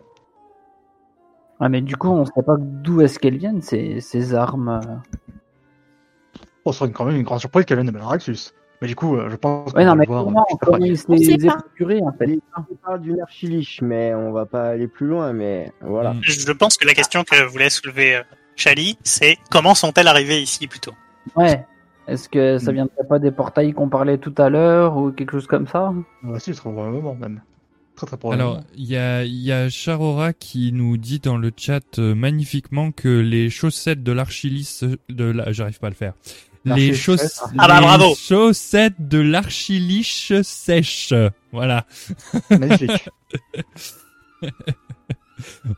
Ouais, 1.60 1.68
mais 1.68 1.80
du 1.82 1.96
coup, 1.96 2.08
on 2.08 2.24
sait 2.24 2.42
pas 2.44 2.56
d'où 2.58 3.02
est-ce 3.02 3.18
qu'elles 3.18 3.36
viennent, 3.38 3.62
ces, 3.62 4.00
ces 4.00 4.34
armes. 4.34 4.80
euh. 4.84 4.96
Bon, 6.64 6.72
ce 6.72 6.78
serait 6.80 6.90
quand 6.90 7.04
même 7.04 7.16
une 7.16 7.22
grande 7.22 7.40
surprise 7.40 7.64
qu'elle 7.66 7.78
vienne 7.78 7.86
de 7.92 7.96
Malraxus. 7.96 8.52
Mais 8.82 8.88
du 8.88 8.94
coup, 8.96 9.16
euh, 9.16 9.28
je 9.30 9.36
pense 9.36 9.72
Ouais, 9.74 9.84
non, 9.84 9.94
mais 9.94 10.06
voir. 10.06 10.24
comment, 10.24 10.44
comment 10.60 10.76
après. 10.76 10.88
il 10.88 10.96
se 10.98 11.04
On 11.08 11.14
les 11.14 11.36
procurés, 11.48 12.00
en 12.02 12.12
fait 12.12 12.26
Il 12.28 12.40
parle 12.82 13.00
d'une 13.02 13.20
archiliche, 13.20 13.82
mais 13.82 14.14
on 14.14 14.32
va 14.32 14.46
pas 14.46 14.68
aller 14.70 14.88
plus 14.88 15.06
loin, 15.06 15.32
mais 15.34 15.70
voilà. 15.82 16.14
Mm. 16.14 16.20
Je 16.22 16.52
pense 16.52 16.76
que 16.78 16.86
la 16.86 16.94
question 16.94 17.22
que 17.24 17.44
voulait 17.46 17.68
soulever 17.70 18.16
euh, 18.16 18.22
Chali, 18.56 18.96
c'est 19.04 19.36
comment 19.50 19.74
sont-elles 19.74 20.08
arrivées 20.08 20.40
ici 20.40 20.66
plutôt? 20.66 20.92
Ouais. 21.36 21.64
Est-ce 22.08 22.28
que 22.28 22.58
ça 22.58 22.72
Mm. 22.72 22.74
viendrait 22.74 23.06
pas 23.08 23.18
des 23.18 23.30
portails 23.30 23.72
qu'on 23.74 23.88
parlait 23.90 24.16
tout 24.18 24.34
à 24.38 24.48
l'heure 24.48 24.96
ou 24.96 25.12
quelque 25.12 25.32
chose 25.32 25.46
comme 25.46 25.66
ça? 25.66 25.92
Ouais, 26.24 26.40
si, 26.40 26.52
très 26.52 26.62
probablement 26.72 27.14
même. 27.14 27.42
Très 27.96 28.06
très 28.06 28.16
probablement. 28.16 28.52
Alors, 28.52 28.62
il 28.76 28.86
y 28.86 28.96
a, 28.96 29.24
il 29.24 29.36
y 29.42 29.52
a 29.52 29.68
Charora 29.68 30.32
qui 30.32 30.72
nous 30.72 30.96
dit 30.96 31.18
dans 31.20 31.36
le 31.36 31.50
chat 31.54 31.98
euh, 31.98 32.14
magnifiquement 32.14 32.92
que 32.92 33.08
les 33.08 33.50
chaussettes 33.50 34.02
de 34.02 34.12
l'archilis 34.12 34.80
de 35.10 35.24
la, 35.24 35.52
j'arrive 35.52 35.78
pas 35.78 35.88
à 35.88 35.90
le 35.90 35.96
faire. 35.96 36.14
Les. 36.64 36.92
Ah 37.58 37.66
bah, 37.68 37.98
les 37.98 38.14
chaussettes 38.14 39.08
de 39.08 39.18
l'archiliche 39.18 40.32
sèche. 40.42 41.14
Voilà. 41.52 41.86
Magnifique. 42.50 43.08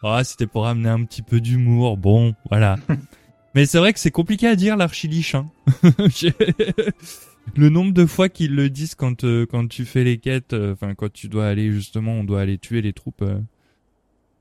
Ah, 0.03 0.25
c'était 0.25 0.49
pour 0.49 0.67
amener 0.67 0.89
un 0.89 1.05
petit 1.05 1.23
peu 1.23 1.41
d'humour. 1.41 1.97
Bon, 1.97 2.35
voilà. 2.51 2.77
Mais 3.55 3.65
c'est 3.67 3.79
vrai 3.79 3.93
que 3.93 4.01
c'est 4.01 4.11
compliqué 4.11 4.49
à 4.49 4.57
dire 4.57 4.77
l'archiliche. 4.77 5.35
Hein. 5.37 5.51
Le 7.55 7.69
nombre 7.69 7.93
de 7.93 8.07
fois 8.07 8.29
qu'ils 8.29 8.55
le 8.55 8.71
disent 8.71 8.95
quand 8.95 9.25
euh, 9.25 9.47
quand 9.47 9.69
tu 9.69 9.85
fais 9.85 10.05
les 10.05 10.19
quêtes, 10.19 10.53
euh, 10.53 10.73
enfin 10.73 10.95
quand 10.95 11.13
tu 11.13 11.29
dois 11.29 11.47
aller 11.49 11.71
justement, 11.71 12.13
on 12.13 12.25
doit 12.25 12.41
aller 12.41 12.59
tuer 12.59 12.83
les 12.83 12.93
troupes. 12.93 13.23
euh, 13.23 13.39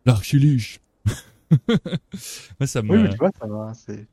L'archiliche. 0.06 0.80
Moi, 2.60 2.68
ça 2.68 2.82
oui, 2.88 2.98
m'a 2.98 3.04
mais 3.04 3.10
tu 3.10 3.18
vois, 3.18 3.32
ça 3.40 3.48
va. 3.48 3.74
C'est. 3.74 4.08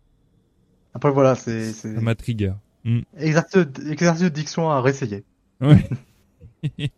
Après 0.95 1.11
voilà, 1.11 1.35
c'est 1.35 1.73
ça 1.73 1.89
m'a 1.89 2.15
trigger. 2.15 2.53
Mm. 2.85 3.01
exercice 3.19 3.67
exercice 3.91 4.23
de 4.25 4.29
diction 4.29 4.71
à 4.71 4.81
réessayer. 4.81 5.25
Ouais. 5.61 5.89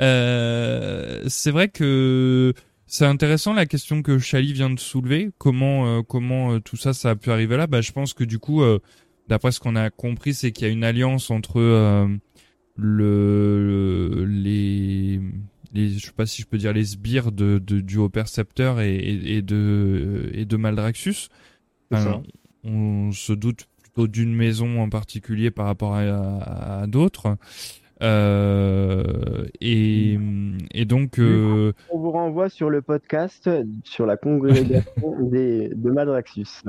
Euh, 0.00 1.24
c'est 1.26 1.50
vrai 1.50 1.68
que 1.68 2.54
c'est 2.86 3.04
intéressant 3.04 3.52
la 3.52 3.66
question 3.66 4.02
que 4.02 4.18
Chali 4.18 4.52
vient 4.52 4.70
de 4.70 4.78
soulever. 4.78 5.30
Comment 5.38 5.86
euh, 5.98 6.02
comment 6.02 6.52
euh, 6.52 6.60
tout 6.60 6.76
ça 6.76 6.92
ça 6.94 7.10
a 7.10 7.16
pu 7.16 7.30
arriver 7.32 7.56
là? 7.56 7.66
Bah 7.66 7.80
je 7.80 7.90
pense 7.90 8.14
que 8.14 8.22
du 8.22 8.38
coup, 8.38 8.62
euh, 8.62 8.78
d'après 9.28 9.50
ce 9.50 9.58
qu'on 9.58 9.74
a 9.76 9.90
compris, 9.90 10.34
c'est 10.34 10.52
qu'il 10.52 10.66
y 10.66 10.70
a 10.70 10.72
une 10.72 10.84
alliance 10.84 11.30
entre 11.32 11.58
euh, 11.60 12.06
le 12.76 14.24
les 14.28 15.20
les 15.74 15.90
je 15.98 16.06
sais 16.06 16.12
pas 16.12 16.26
si 16.26 16.42
je 16.42 16.46
peux 16.46 16.58
dire 16.58 16.72
les 16.72 16.84
sbires 16.84 17.32
de, 17.32 17.58
de 17.58 17.80
du 17.80 17.96
haut 17.98 18.08
percepteur 18.08 18.80
et, 18.80 18.94
et, 18.94 19.36
et 19.38 19.42
de 19.42 20.30
et 20.32 20.44
de 20.44 20.56
Maldraxus. 20.56 21.28
C'est 21.90 21.98
Enfin. 21.98 22.22
On 22.64 23.12
se 23.12 23.32
doute 23.32 23.66
plutôt 23.82 24.06
d'une 24.08 24.34
maison 24.34 24.80
en 24.80 24.88
particulier 24.88 25.50
par 25.50 25.66
rapport 25.66 25.94
à, 25.94 26.00
à- 26.02 26.82
à 26.82 26.86
d'autres. 26.86 27.36
Euh, 28.02 29.46
et, 29.60 30.18
et 30.72 30.84
donc, 30.84 31.18
euh, 31.18 31.72
On 31.90 31.98
vous 31.98 32.10
renvoie 32.12 32.48
sur 32.48 32.70
le 32.70 32.80
podcast 32.82 33.50
sur 33.84 34.06
la 34.06 34.16
congrégation 34.16 34.92
des, 35.30 35.68
de 35.74 35.90
Maldraxus. 35.90 36.62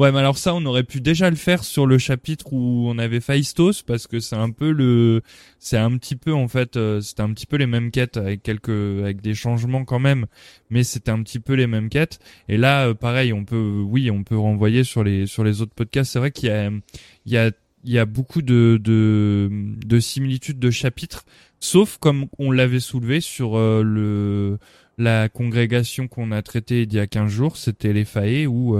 Ouais, 0.00 0.12
mais 0.12 0.18
alors 0.18 0.38
ça, 0.38 0.54
on 0.54 0.64
aurait 0.64 0.82
pu 0.82 1.02
déjà 1.02 1.28
le 1.28 1.36
faire 1.36 1.62
sur 1.62 1.86
le 1.86 1.98
chapitre 1.98 2.52
où 2.52 2.86
on 2.88 2.96
avait 2.96 3.20
Phaistos 3.20 3.82
parce 3.86 4.06
que 4.06 4.18
c'est 4.18 4.36
un 4.36 4.50
peu 4.50 4.72
le, 4.72 5.20
c'est 5.58 5.76
un 5.76 5.96
petit 5.98 6.16
peu 6.16 6.32
en 6.32 6.48
fait, 6.48 6.76
euh, 6.76 7.02
c'était 7.02 7.20
un 7.20 7.32
petit 7.34 7.44
peu 7.44 7.56
les 7.56 7.66
mêmes 7.66 7.90
quêtes 7.90 8.16
avec 8.16 8.42
quelques, 8.42 8.70
avec 8.70 9.20
des 9.20 9.34
changements 9.34 9.84
quand 9.84 9.98
même, 9.98 10.26
mais 10.70 10.84
c'était 10.84 11.10
un 11.10 11.22
petit 11.22 11.38
peu 11.38 11.52
les 11.52 11.66
mêmes 11.66 11.90
quêtes. 11.90 12.18
Et 12.48 12.56
là, 12.56 12.88
euh, 12.88 12.94
pareil, 12.94 13.34
on 13.34 13.44
peut, 13.44 13.82
oui, 13.86 14.10
on 14.10 14.24
peut 14.24 14.38
renvoyer 14.38 14.84
sur 14.84 15.04
les, 15.04 15.26
sur 15.26 15.44
les 15.44 15.60
autres 15.60 15.74
podcasts. 15.74 16.12
C'est 16.12 16.18
vrai 16.18 16.30
qu'il 16.30 16.48
y 16.48 16.52
a, 16.52 16.70
il 17.26 17.32
y 17.32 17.36
a 17.36 17.50
il 17.82 17.92
y 17.92 17.98
a 17.98 18.04
beaucoup 18.04 18.42
de, 18.42 18.78
de, 18.82 19.48
de 19.50 20.00
similitudes 20.00 20.58
de 20.58 20.70
chapitres, 20.70 21.24
sauf 21.60 21.96
comme 21.96 22.26
on 22.38 22.50
l'avait 22.50 22.78
soulevé 22.78 23.22
sur 23.22 23.56
euh, 23.56 23.82
le 23.82 24.58
la 24.98 25.30
congrégation 25.30 26.08
qu'on 26.08 26.30
a 26.30 26.42
traitée 26.42 26.82
il 26.82 26.92
y 26.92 26.98
a 26.98 27.06
15 27.06 27.30
jours, 27.30 27.56
c'était 27.56 27.94
les 27.94 28.04
Faé, 28.04 28.46
où, 28.46 28.78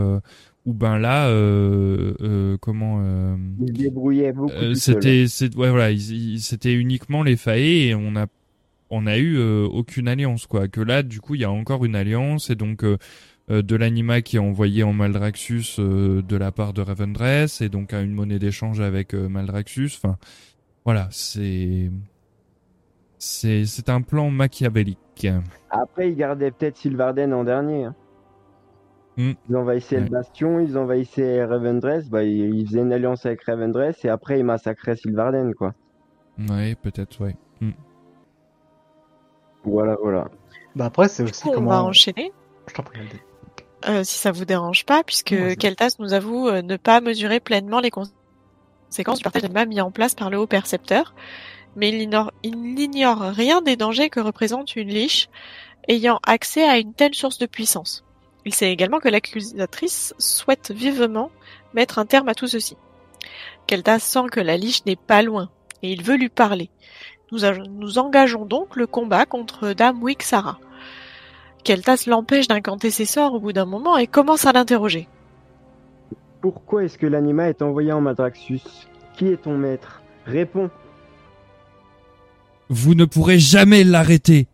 où 0.67 0.75
ben 0.75 0.99
là, 0.99 1.29
euh, 1.29 2.15
euh, 2.21 2.57
comment... 2.61 2.99
euh, 3.03 3.37
Il 3.61 3.69
se 3.69 3.73
débrouillait 3.73 4.33
beaucoup. 4.33 4.53
euh, 4.53 4.75
c'était 4.75 5.27
c'est 5.29 5.55
ouais 5.57 5.71
voilà 5.71 5.91
ils- 5.91 6.35
ils- 6.35 6.41
c'était 6.41 6.75
uniquement 6.75 7.23
les 7.23 7.37
Faé 7.37 7.89
et 7.89 7.95
on 7.95 8.15
a 8.17 8.27
on 8.91 9.07
a 9.07 9.17
eu 9.19 9.37
euh, 9.39 9.65
aucune 9.67 10.09
alliance 10.09 10.47
quoi 10.47 10.69
que 10.69 10.81
là 10.81 11.03
du 11.03 11.21
coup 11.21 11.35
il 11.35 11.41
y 11.41 11.45
a 11.45 11.51
encore 11.51 11.85
une 11.85 11.95
alliance 11.97 12.51
et 12.51 12.57
donc 12.57 12.85
euh, 12.85 12.99
de 13.49 13.77
l'anima 13.77 14.21
qui 14.21 14.37
est 14.37 14.41
envoyé 14.41 14.83
en 14.83 14.93
Maldraxus 14.93 15.77
euh, 15.79 16.23
de 16.23 16.37
la 16.37 16.53
part 16.53 16.73
de 16.73 16.83
Ravendress 16.83 17.61
et 17.63 17.69
donc 17.69 17.93
à 17.95 18.01
une 18.03 18.13
monnaie 18.13 18.39
d'échange 18.39 18.81
avec 18.81 19.15
Maldraxus 19.15 19.93
enfin 19.97 20.19
voilà 20.85 21.09
c'est 21.11 21.91
c'est 23.19 23.65
c'est 23.67 23.89
un 23.89 24.03
plan 24.03 24.31
machiavélique 24.31 25.27
Après, 25.71 26.11
ils 26.11 26.17
gardaient 26.17 26.51
peut-être 26.51 26.77
Sylvarden 26.79 27.33
en 27.33 27.45
dernier. 27.45 27.85
hein. 27.85 27.95
Hmm. 29.21 29.33
Ils 29.51 29.57
envahissaient 29.57 29.97
Ouais. 29.97 30.05
le 30.05 30.09
Bastion, 30.09 30.61
ils 30.61 30.79
envahissaient 30.79 31.45
Ravendress, 31.45 32.09
bah, 32.09 32.23
ils, 32.23 32.55
ils 32.55 32.67
faisaient 32.67 32.81
une 32.81 32.93
alliance 32.93 33.27
avec 33.27 33.43
Ravendress 33.45 34.05
et 34.05 34.09
après 34.09 34.39
ils 34.39 34.45
massacraient 34.45 34.97
Sylvarden, 34.97 35.53
quoi. 35.55 35.75
ouais 36.49 36.75
peut-être 36.77 37.21
ouais 37.23 37.37
Hmm. 37.61 37.73
Voilà, 39.65 39.97
voilà. 40.03 40.29
Bah 40.75 40.87
après, 40.87 41.09
c'est 41.09 41.23
aussi 41.25 41.43
coup, 41.43 41.51
on 41.51 41.53
comment. 41.53 41.71
va 41.71 41.83
enchaîner? 41.83 42.33
Je 42.69 42.75
t'en 42.75 42.83
prie. 42.83 43.01
Euh, 43.89 44.05
si 44.05 44.19
ça 44.19 44.33
vous 44.33 44.45
dérange 44.47 44.87
pas, 44.87 45.03
puisque. 45.05 45.35
Keltas 45.59 45.97
nous 45.99 46.13
avoue 46.15 46.49
euh, 46.49 46.63
ne 46.63 46.77
pas 46.79 47.01
mesurer 47.03 47.41
pleinement 47.41 47.81
les 47.81 47.91
conséquences 47.91 49.19
du 49.19 49.23
partage 49.25 49.43
d'anima 49.43 49.67
mis 49.67 49.81
en 49.81 49.91
place 49.91 50.15
par 50.15 50.31
le 50.31 50.39
haut 50.39 50.47
percepteur, 50.47 51.15
mais 51.77 51.91
il 51.91 52.01
ignore, 52.01 52.33
il 52.43 52.57
n'ignore 52.75 53.21
rien 53.21 53.61
des 53.63 53.77
dangers 53.77 54.09
que 54.11 54.21
représente 54.21 54.77
une 54.77 54.89
liche 54.89 55.29
ayant 55.89 56.21
accès 56.27 56.67
à 56.67 56.79
une 56.79 56.95
telle 56.95 57.15
source 57.15 57.39
de 57.39 57.47
puissance. 57.47 58.05
Il 58.45 58.55
sait 58.55 58.73
également 58.73 59.01
que 59.01 59.09
l'accusatrice 59.09 60.15
souhaite 60.19 60.71
vivement 60.71 61.31
mettre 61.75 61.99
un 61.99 62.07
terme 62.07 62.29
à 62.29 62.35
tout 62.35 62.47
ceci. 62.47 62.77
Keltas 63.67 63.99
sent 63.99 64.29
que 64.33 64.41
la 64.41 64.57
liche 64.57 64.85
n'est 64.87 64.97
pas 64.97 65.23
loin, 65.23 65.51
et 65.83 65.93
il 65.93 66.03
veut 66.03 66.17
lui 66.17 66.29
parler. 66.29 66.71
Nous, 67.33 67.41
nous 67.69 67.99
engageons 67.99 68.45
donc 68.45 68.77
le 68.77 68.87
combat 68.87 69.27
contre 69.27 69.73
Dame 69.73 70.03
Wixara. 70.03 70.59
Keltas 71.63 72.05
l'empêche 72.07 72.49
d'incanter 72.49 72.91
ses 72.91 73.05
sorts 73.05 73.35
au 73.35 73.41
bout 73.41 73.53
d'un 73.53 73.67
moment 73.67 73.99
et 73.99 74.07
commence 74.07 74.47
à 74.47 74.53
l'interroger. 74.53 75.07
Pourquoi 76.41 76.85
est-ce 76.85 76.97
que 76.97 77.07
l'anima 77.07 77.49
est 77.49 77.61
envoyé 77.61 77.93
en 77.93 78.01
Maldraxus 78.01 78.63
Qui 79.15 79.29
est 79.29 79.43
ton 79.43 79.59
maître? 79.59 80.03
Réponds. 80.27 80.71
vous 82.69 82.95
ne 82.95 83.05
pourrez 83.05 83.39
jamais 83.39 83.85
l'arrêter 83.85 84.47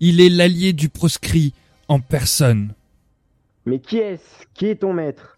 il 0.00 0.20
est 0.20 0.28
l'allié 0.28 0.72
du 0.72 0.88
proscrit 0.88 1.52
en 1.88 2.00
personne 2.00 2.72
Mais 3.68 3.80
qui 3.80 3.98
est-ce? 3.98 4.46
Qui 4.54 4.68
est 4.68 4.76
ton 4.76 4.94
maître? 4.94 5.36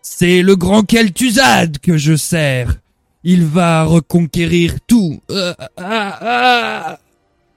C'est 0.00 0.40
le 0.40 0.56
grand 0.56 0.84
Kel'Thuzad 0.84 1.80
que 1.80 1.98
je 1.98 2.16
sers. 2.16 2.78
Il 3.24 3.44
va 3.44 3.84
reconquérir 3.84 4.80
tout. 4.86 5.20
Euh, 5.30 5.52
ah, 5.76 6.18
ah. 6.22 6.98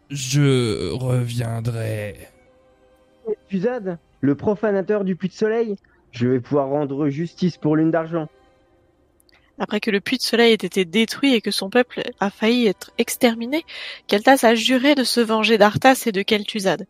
Je 0.09 0.91
reviendrai. 0.91 2.27
Kel'Thuzad, 3.25 3.97
le 4.19 4.35
profanateur 4.35 5.05
du 5.05 5.15
puits 5.15 5.29
de 5.29 5.33
soleil? 5.33 5.77
Je 6.11 6.27
vais 6.27 6.41
pouvoir 6.41 6.67
rendre 6.67 7.07
justice 7.07 7.55
pour 7.55 7.77
l'une 7.77 7.91
d'argent. 7.91 8.27
Après 9.57 9.79
que 9.79 9.91
le 9.91 10.01
puits 10.01 10.17
de 10.17 10.21
soleil 10.21 10.51
ait 10.51 10.55
été 10.55 10.83
détruit 10.83 11.33
et 11.33 11.41
que 11.41 11.51
son 11.51 11.69
peuple 11.69 12.03
a 12.19 12.29
failli 12.29 12.67
être 12.67 12.91
exterminé, 12.97 13.65
Keltas 14.07 14.39
a 14.43 14.53
juré 14.53 14.95
de 14.95 15.05
se 15.05 15.21
venger 15.21 15.57
d'Arthas 15.57 16.03
et 16.07 16.11
de 16.11 16.21
Kel'Thuzad. 16.21 16.87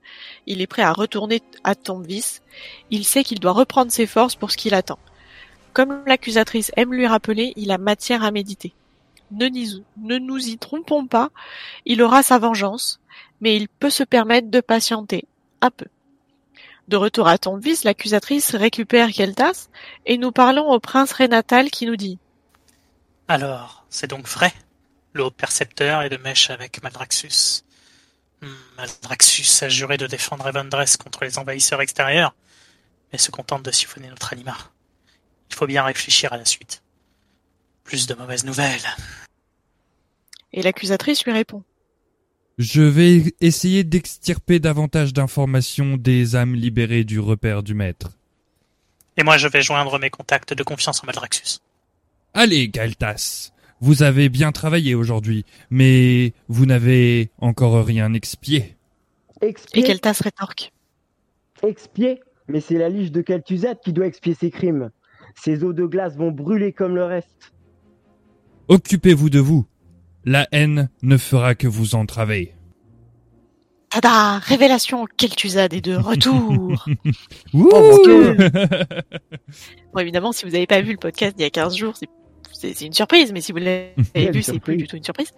Il 0.48 0.62
est 0.62 0.68
prêt 0.68 0.82
à 0.82 0.92
retourner 0.92 1.42
à 1.64 1.76
Tombvis. 1.76 2.40
Il 2.90 3.06
sait 3.06 3.24
qu'il 3.24 3.40
doit 3.40 3.52
reprendre 3.52 3.92
ses 3.92 4.08
forces 4.08 4.36
pour 4.36 4.50
ce 4.52 4.58
qu'il 4.58 4.74
attend. 4.74 4.98
Comme 5.74 6.04
l'accusatrice 6.08 6.72
aime 6.76 6.94
lui 6.94 7.06
rappeler, 7.06 7.54
il 7.56 7.70
a 7.72 7.78
matière 7.78 8.24
à 8.24 8.32
méditer. 8.32 8.74
Ne, 9.32 9.50
nous 10.18 10.48
y 10.48 10.58
trompons 10.58 11.06
pas, 11.08 11.30
il 11.86 12.02
aura 12.02 12.24
sa 12.24 12.40
vengeance, 12.40 13.00
mais 13.42 13.56
il 13.56 13.68
peut 13.68 13.90
se 13.90 14.04
permettre 14.04 14.50
de 14.50 14.62
patienter 14.62 15.26
un 15.62 15.70
peu. 15.70 15.88
De 16.88 16.98
retour 16.98 17.28
à 17.28 17.38
Tombvis, 17.38 17.82
l'accusatrice 17.84 18.56
récupère 18.56 19.12
Keltas 19.12 19.68
et 20.06 20.18
nous 20.18 20.32
parlons 20.32 20.72
au 20.72 20.80
prince 20.80 21.14
Renatal 21.14 21.72
qui 21.72 21.88
nous 21.88 21.96
dit 21.96 22.20
Alors, 23.28 23.86
c'est 23.90 24.08
donc 24.08 24.28
vrai? 24.28 24.54
Le 25.14 25.24
haut 25.24 25.32
percepteur 25.32 26.02
est 26.04 26.10
de 26.10 26.18
mèche 26.18 26.50
avec 26.50 26.84
Maldraxus. 26.84 27.64
Hmm, 28.42 28.48
Maldraxus 28.78 29.64
a 29.64 29.70
juré 29.70 29.98
de 29.98 30.08
défendre 30.08 30.48
Evandress 30.48 30.98
contre 30.98 31.24
les 31.24 31.40
envahisseurs 31.40 31.82
extérieurs, 31.82 32.36
mais 33.12 33.18
se 33.18 33.32
contente 33.32 33.64
de 33.64 33.72
siphonner 33.72 34.10
notre 34.10 34.34
anima. 34.34 34.56
Il 35.50 35.56
faut 35.56 35.68
bien 35.68 35.84
réfléchir 35.84 36.34
à 36.34 36.38
la 36.38 36.46
suite. 36.46 36.84
Plus 37.84 38.08
de 38.08 38.14
mauvaises 38.14 38.46
nouvelles. 38.46 38.86
Et 40.54 40.62
l'accusatrice 40.62 41.24
lui 41.24 41.32
répond. 41.32 41.64
Je 42.58 42.82
vais 42.82 43.36
essayer 43.42 43.84
d'extirper 43.84 44.60
davantage 44.60 45.14
d'informations 45.14 45.98
des 45.98 46.36
âmes 46.36 46.56
libérées 46.56 47.04
du 47.04 47.20
repère 47.20 47.64
du 47.64 47.74
maître. 47.74 48.12
Et 49.18 49.24
moi, 49.24 49.38
je 49.38 49.48
vais 49.48 49.62
joindre 49.62 49.98
mes 50.00 50.10
contacts 50.10 50.54
de 50.54 50.64
confiance 50.64 51.04
en 51.04 51.08
Maldraxus. 51.08 51.60
Allez, 52.38 52.68
Galtas, 52.68 53.54
vous 53.80 54.04
avez 54.04 54.28
bien 54.28 54.52
travaillé 54.52 54.94
aujourd'hui, 54.94 55.46
mais 55.70 56.34
vous 56.50 56.66
n'avez 56.66 57.32
encore 57.40 57.82
rien 57.86 58.14
expié. 58.14 58.76
Et 59.42 59.48
Expier 59.48 59.84
Keltas 59.84 60.20
rétorque. 60.22 60.74
Expier 61.64 62.20
Mais 62.50 62.60
c'est 62.60 62.78
la 62.78 62.90
liche 62.90 63.12
de 63.12 63.22
Kel'Thuzad 63.22 63.80
qui 63.82 63.94
doit 63.94 64.06
expier 64.06 64.34
ses 64.34 64.52
crimes. 64.52 64.92
Ses 65.42 65.64
eaux 65.64 65.72
de 65.72 65.86
glace 65.86 66.18
vont 66.18 66.32
brûler 66.32 66.74
comme 66.74 66.96
le 66.96 67.06
reste. 67.06 67.54
Occupez-vous 68.68 69.30
de 69.30 69.40
vous. 69.40 69.66
La 70.26 70.46
haine 70.52 70.90
ne 71.04 71.16
fera 71.16 71.56
que 71.56 71.68
vous 71.68 71.96
entraver. 71.96 72.54
Tada 73.90 74.40
Révélation 74.40 75.06
Kel'Thuzad 75.16 75.74
est 75.74 75.80
de 75.80 75.96
retour 75.96 76.86
Wouh 77.54 77.70
mon 77.72 78.36
Bon, 79.94 80.00
évidemment, 80.00 80.34
si 80.34 80.44
vous 80.44 80.52
n'avez 80.52 80.68
pas 80.68 80.82
vu 80.82 80.92
le 80.92 80.98
podcast 80.98 81.38
d'il 81.38 81.44
y 81.44 81.46
a 81.46 81.50
15 81.50 81.78
jours, 81.78 81.96
c'est- 81.96 82.10
c'est 82.56 82.82
une 82.82 82.94
surprise, 82.94 83.32
mais 83.34 83.42
si 83.42 83.52
vous 83.52 83.58
l'avez 83.58 83.94
vu, 83.98 84.04
c'est 84.14 84.32
plus 84.32 84.44
surprise. 84.44 84.78
du 84.78 84.88
tout 84.88 84.96
une 84.96 85.04
surprise. 85.04 85.32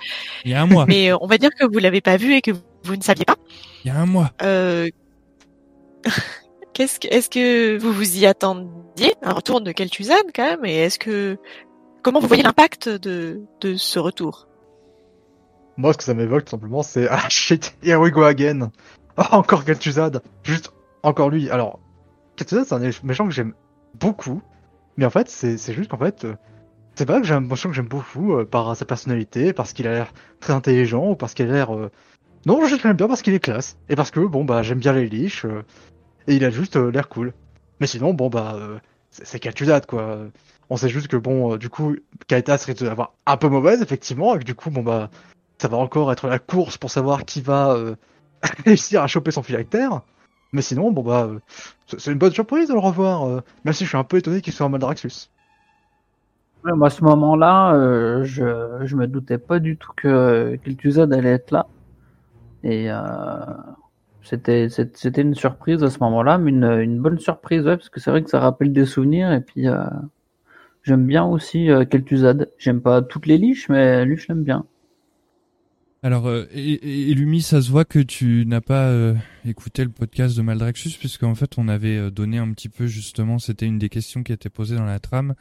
Il 0.46 0.52
y 0.52 0.54
a 0.54 0.62
un 0.62 0.68
mois. 0.68 0.86
Mais 0.86 1.12
euh, 1.12 1.18
on 1.22 1.28
va 1.28 1.38
dire 1.38 1.50
que 1.58 1.66
vous 1.66 1.80
l'avez 1.80 2.02
pas 2.02 2.18
vu 2.18 2.34
et 2.34 2.42
que 2.42 2.52
vous 2.84 2.96
ne 2.96 3.02
saviez 3.02 3.26
pas. 3.26 3.36
Il 3.84 3.88
y 3.88 3.92
a 3.92 4.00
un 4.00 4.06
mois. 4.06 4.32
Euh... 4.42 4.88
Qu'est-ce 6.74 7.00
que, 7.00 7.08
est-ce 7.08 7.30
que 7.30 7.78
vous 7.80 7.92
vous 7.92 8.18
y 8.20 8.28
attendiez? 8.28 9.14
Un 9.24 9.34
retour 9.34 9.62
de 9.62 9.72
Kel'Thuzad 9.72 10.26
quand 10.36 10.44
même 10.44 10.66
Et 10.66 10.76
est-ce 10.76 11.00
que 11.00 11.38
comment 12.04 12.20
vous 12.20 12.28
voyez 12.28 12.44
l'impact 12.44 12.88
de 12.88 13.42
de 13.62 13.76
ce 13.76 13.98
retour? 13.98 14.48
Moi, 15.78 15.94
ce 15.94 15.98
que 15.98 16.04
ça 16.04 16.14
m'évoque, 16.14 16.46
tout 16.46 16.52
simplement, 16.52 16.84
c'est 16.84 17.08
Ah 17.12 17.30
shit, 17.30 17.76
here 17.84 18.00
we 18.00 18.12
go 18.12 18.24
again. 18.24 18.72
Oh, 19.18 19.24
encore 19.32 19.66
Kel'Thuzad. 19.66 20.22
Juste, 20.44 20.72
encore 21.02 21.30
lui. 21.30 21.50
Alors, 21.50 21.80
Kel'Thuzad, 22.36 22.66
c'est 22.66 22.76
un 22.76 22.92
méchant 23.04 23.28
que 23.28 23.34
j'aime 23.34 23.54
beaucoup. 23.96 24.42
Mais 24.98 25.06
en 25.06 25.10
fait, 25.10 25.30
c'est 25.30 25.58
c'est 25.58 25.74
juste 25.74 25.90
qu'en 25.90 25.98
fait, 25.98 26.26
euh, 26.26 26.36
c'est 26.98 27.06
pas 27.06 27.22
que 27.22 27.32
un 27.32 27.40
méchant 27.42 27.70
que 27.70 27.76
j'aime 27.76 27.88
beaucoup 27.88 28.34
euh, 28.34 28.46
par 28.46 28.76
sa 28.76 28.86
personnalité, 28.86 29.54
parce 29.54 29.74
qu'il 29.74 29.88
a 29.88 29.92
l'air 29.94 30.14
très 30.40 30.54
intelligent, 30.54 31.12
ou 31.12 31.16
parce 31.16 31.34
qu'il 31.34 31.50
a 31.50 31.54
l'air. 31.54 31.76
euh, 31.76 31.92
Non, 32.46 32.66
je 32.68 32.76
l'aime 32.84 32.98
bien 32.98 33.08
parce 33.08 33.22
qu'il 33.24 33.34
est 33.36 33.40
classe. 33.40 33.78
Et 33.90 33.96
parce 33.96 34.12
que, 34.12 34.22
bon, 34.22 34.46
bah, 34.46 34.64
j'aime 34.64 34.80
bien 34.80 34.94
les 34.94 35.08
liches. 35.10 35.46
euh, 35.46 35.64
Et 36.28 36.36
il 36.38 36.46
a 36.46 36.52
juste 36.52 36.78
l'air 36.78 37.10
cool. 37.10 37.34
Mais 37.82 37.88
sinon, 37.88 38.14
bon, 38.14 38.30
bah, 38.30 38.58
c'est 39.12 39.40
Kel'Thuzad, 39.40 39.86
quoi. 39.88 40.20
On 40.70 40.78
sait 40.78 40.90
juste 40.90 41.08
que, 41.10 41.18
bon, 41.18 41.58
du 41.58 41.70
coup, 41.70 41.96
Kaetas 42.28 42.66
risque 42.68 42.84
d'avoir 42.84 43.14
un 43.28 43.38
peu 43.38 43.50
mauvaise, 43.50 43.82
effectivement, 43.84 44.36
et 44.36 44.40
que 44.40 44.46
du 44.46 44.56
coup, 44.56 44.70
bon, 44.72 44.84
bah 44.84 45.10
ça 45.62 45.68
va 45.70 45.78
encore 45.78 46.12
être 46.14 46.28
la 46.28 46.40
course 46.40 46.78
pour 46.78 46.92
savoir 46.92 47.26
qui 47.26 47.42
va 47.42 47.78
réussir 48.66 49.04
à 49.04 49.08
choper 49.08 49.32
son 49.32 49.44
phylactère. 49.44 50.02
Mais 50.54 50.62
sinon, 50.64 50.92
bon 50.92 51.04
bah, 51.04 51.30
c'est 52.00 52.12
une 52.12 52.18
bonne 52.20 52.34
surprise 52.34 52.70
de 52.70 52.74
le 52.74 52.80
revoir, 52.80 53.44
même 53.66 53.74
si 53.74 53.84
je 53.86 53.90
suis 53.90 53.98
un 53.98 54.04
peu 54.06 54.18
étonné 54.18 54.42
qu'il 54.42 54.54
soit 54.54 54.66
en 54.66 54.70
Maldraxxus. 54.70 55.30
Ouais, 56.68 56.74
moi, 56.74 56.88
à 56.88 56.90
ce 56.90 57.02
moment-là, 57.06 57.74
euh, 57.76 58.26
je, 58.26 58.82
je 58.84 58.96
me 58.98 59.08
doutais 59.08 59.38
pas 59.38 59.60
du 59.60 59.78
tout 59.78 59.92
que 59.96 60.58
Kel'Thuzad 60.66 61.14
allait 61.14 61.30
être 61.30 61.52
là. 61.52 61.66
Et 62.64 62.92
euh, 62.92 62.98
c'était 64.22 64.68
c'était 64.70 65.22
une 65.22 65.34
surprise 65.36 65.82
à 65.84 65.90
ce 65.90 66.00
moment-là, 66.00 66.38
mais 66.38 66.50
une, 66.52 66.66
une 66.66 67.00
bonne 67.00 67.20
surprise, 67.20 67.66
ouais, 67.66 67.78
parce 67.78 67.88
que 67.90 68.02
c'est 68.02 68.12
vrai 68.12 68.22
que 68.22 68.30
ça 68.30 68.42
rappelle 68.42 68.74
des 68.74 68.86
souvenirs. 68.86 69.32
Et 69.32 69.40
puis, 69.40 69.70
euh, 69.70 69.86
j'aime 70.84 71.06
bien 71.06 71.24
aussi 71.24 71.70
euh, 71.72 71.86
Kel'Thuzad. 71.86 72.50
J'aime 72.58 72.82
pas 72.82 73.02
toutes 73.02 73.28
les 73.28 73.38
liches, 73.38 73.70
mais 73.70 74.04
lui, 74.04 74.18
je 74.18 74.28
l'aime 74.28 74.44
bien. 74.44 74.66
Alors, 76.04 76.28
euh, 76.28 76.46
et, 76.54 77.10
et- 77.12 77.14
Lumi, 77.14 77.42
ça 77.42 77.62
se 77.62 77.72
voit 77.72 77.86
que 77.86 78.00
tu 78.00 78.46
n'as 78.46 78.62
pas 78.62 78.88
euh, 78.88 79.16
écouté 79.46 79.84
le 79.84 79.90
podcast 79.90 80.36
de 80.38 80.42
Maldraxxus, 80.42 80.98
puisqu'en 81.00 81.34
fait, 81.34 81.58
on 81.58 81.68
avait 81.70 81.98
euh, 81.98 82.12
donné 82.12 82.38
un 82.38 82.52
petit 82.52 82.70
peu, 82.70 82.88
justement, 82.88 83.40
c'était 83.40 83.66
une 83.66 83.80
des 83.80 83.90
questions 83.90 84.22
qui 84.24 84.34
était 84.34 84.50
posée 84.50 84.76
dans 84.76 84.86
la 84.86 85.00
trame. 85.00 85.34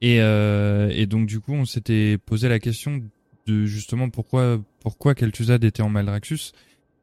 Et, 0.00 0.20
euh, 0.20 0.90
et 0.94 1.06
donc, 1.06 1.26
du 1.26 1.40
coup, 1.40 1.52
on 1.54 1.64
s'était 1.64 2.18
posé 2.18 2.48
la 2.48 2.58
question 2.60 3.02
de, 3.46 3.64
justement, 3.64 4.10
pourquoi, 4.10 4.60
pourquoi 4.80 5.14
Kel'Thuzad 5.14 5.64
était 5.64 5.82
en 5.82 5.88
Maldraxxus? 5.88 6.52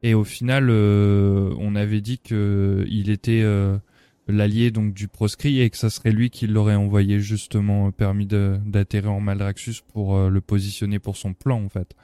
Et 0.02 0.14
au 0.14 0.24
final, 0.24 0.68
euh, 0.70 1.54
on 1.58 1.74
avait 1.76 2.00
dit 2.00 2.18
que 2.18 2.84
il 2.88 3.10
était 3.10 3.42
euh, 3.42 3.76
l'allié 4.28 4.70
donc 4.70 4.94
du 4.94 5.08
proscrit 5.08 5.60
et 5.60 5.68
que 5.70 5.76
ça 5.76 5.90
serait 5.90 6.12
lui 6.12 6.30
qui 6.30 6.46
l'aurait 6.46 6.74
envoyé, 6.74 7.20
justement, 7.20 7.88
euh, 7.88 7.90
permis 7.90 8.26
d'atterrir 8.26 9.12
en 9.12 9.20
Maldraxxus 9.20 9.82
pour 9.92 10.16
euh, 10.16 10.28
le 10.30 10.40
positionner 10.40 10.98
pour 10.98 11.16
son 11.16 11.34
plan, 11.34 11.62
en 11.62 11.68
fait. 11.68 11.94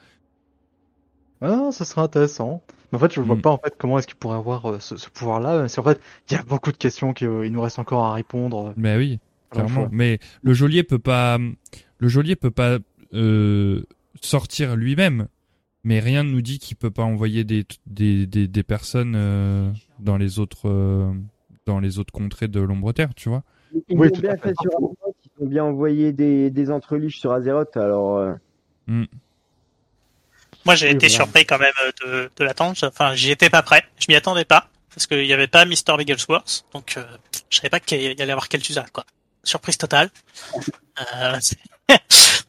Ah, 1.41 1.69
ça 1.71 1.85
serait 1.85 2.01
intéressant. 2.01 2.63
Mais 2.91 2.97
en 2.97 2.99
fait, 2.99 3.11
je 3.13 3.19
vois 3.21 3.35
Mm. 3.35 3.41
pas 3.41 3.51
en 3.51 3.57
fait 3.57 3.75
comment 3.77 3.97
est-ce 3.99 4.07
qu'il 4.07 4.15
pourrait 4.15 4.37
avoir 4.37 4.65
euh, 4.65 4.79
ce, 4.79 4.97
ce 4.97 5.09
pouvoir-là. 5.09 5.67
si 5.67 5.79
en 5.79 5.83
fait, 5.83 5.99
il 6.29 6.33
y 6.33 6.37
a 6.37 6.43
beaucoup 6.43 6.71
de 6.71 6.77
questions 6.77 7.13
qu'il 7.13 7.27
nous 7.51 7.61
reste 7.61 7.79
encore 7.79 8.05
à 8.05 8.13
répondre. 8.13 8.67
euh, 8.69 8.73
Ben 8.77 8.97
oui, 8.97 9.19
clairement. 9.53 9.87
Mais 9.91 10.19
le 10.41 10.53
geôlier 10.53 10.83
peut 10.83 10.99
pas, 10.99 11.37
le 11.99 12.07
geôlier 12.07 12.35
peut 12.35 12.51
pas 12.51 12.79
euh, 13.13 13.83
sortir 14.21 14.75
lui-même. 14.75 15.27
Mais 15.85 15.99
rien 15.99 16.23
ne 16.23 16.29
nous 16.31 16.41
dit 16.41 16.59
qu'il 16.59 16.77
peut 16.77 16.91
pas 16.91 17.03
envoyer 17.03 17.43
des 17.43 17.65
des 17.87 18.25
des, 18.25 18.47
des 18.47 18.63
personnes 18.63 19.15
euh, 19.17 19.69
dans 19.99 20.15
les 20.17 20.39
autres 20.39 20.69
euh, 20.69 21.11
dans 21.65 21.79
les 21.81 21.99
autres 21.99 22.13
contrées 22.13 22.47
de 22.47 22.61
l'ombre 22.61 22.93
terre, 22.93 23.13
tu 23.15 23.27
vois. 23.29 23.43
Ils 23.89 23.97
Oui, 23.97 24.07
l'ont 24.07 24.13
tout 24.13 24.21
bien 24.21 24.37
fait. 24.37 24.53
sur 24.61 24.71
Azeroth, 24.77 25.15
ils 25.39 25.43
ont 25.43 25.47
bien 25.47 25.63
envoyé 25.65 26.13
des, 26.13 26.49
des 26.51 26.71
entreliches 26.71 27.19
sur 27.19 27.33
Azeroth, 27.33 27.75
alors... 27.75 28.17
euh, 28.17 28.33
Moi, 30.65 30.75
j'ai 30.75 30.87
Oui, 30.87 30.93
été 30.93 31.07
voilà. 31.07 31.23
surpris 31.25 31.45
quand 31.45 31.59
même 31.59 31.73
euh, 31.83 32.23
de, 32.25 32.31
de 32.37 32.43
l'attendre. 32.45 32.77
Enfin, 32.83 33.15
j'y 33.15 33.31
étais 33.31 33.49
pas 33.49 33.61
prêt. 33.61 33.83
Je 33.99 34.05
m'y 34.09 34.15
attendais 34.15 34.45
pas. 34.45 34.69
Parce 34.95 35.07
qu'il 35.07 35.25
y 35.25 35.33
avait 35.33 35.47
pas 35.47 35.65
Mr. 35.65 35.97
Bigglesworth. 35.97 36.65
Donc, 36.73 36.93
euh, 36.97 37.03
je 37.49 37.57
savais 37.57 37.69
pas 37.69 37.79
qu'il 37.79 38.01
y 38.01 38.07
allait 38.21 38.31
avoir 38.31 38.47
Kel'Thuzad, 38.47 38.89
quoi. 38.91 39.05
Surprise 39.43 39.77
totale. 39.77 40.09
Euh, 41.15 41.39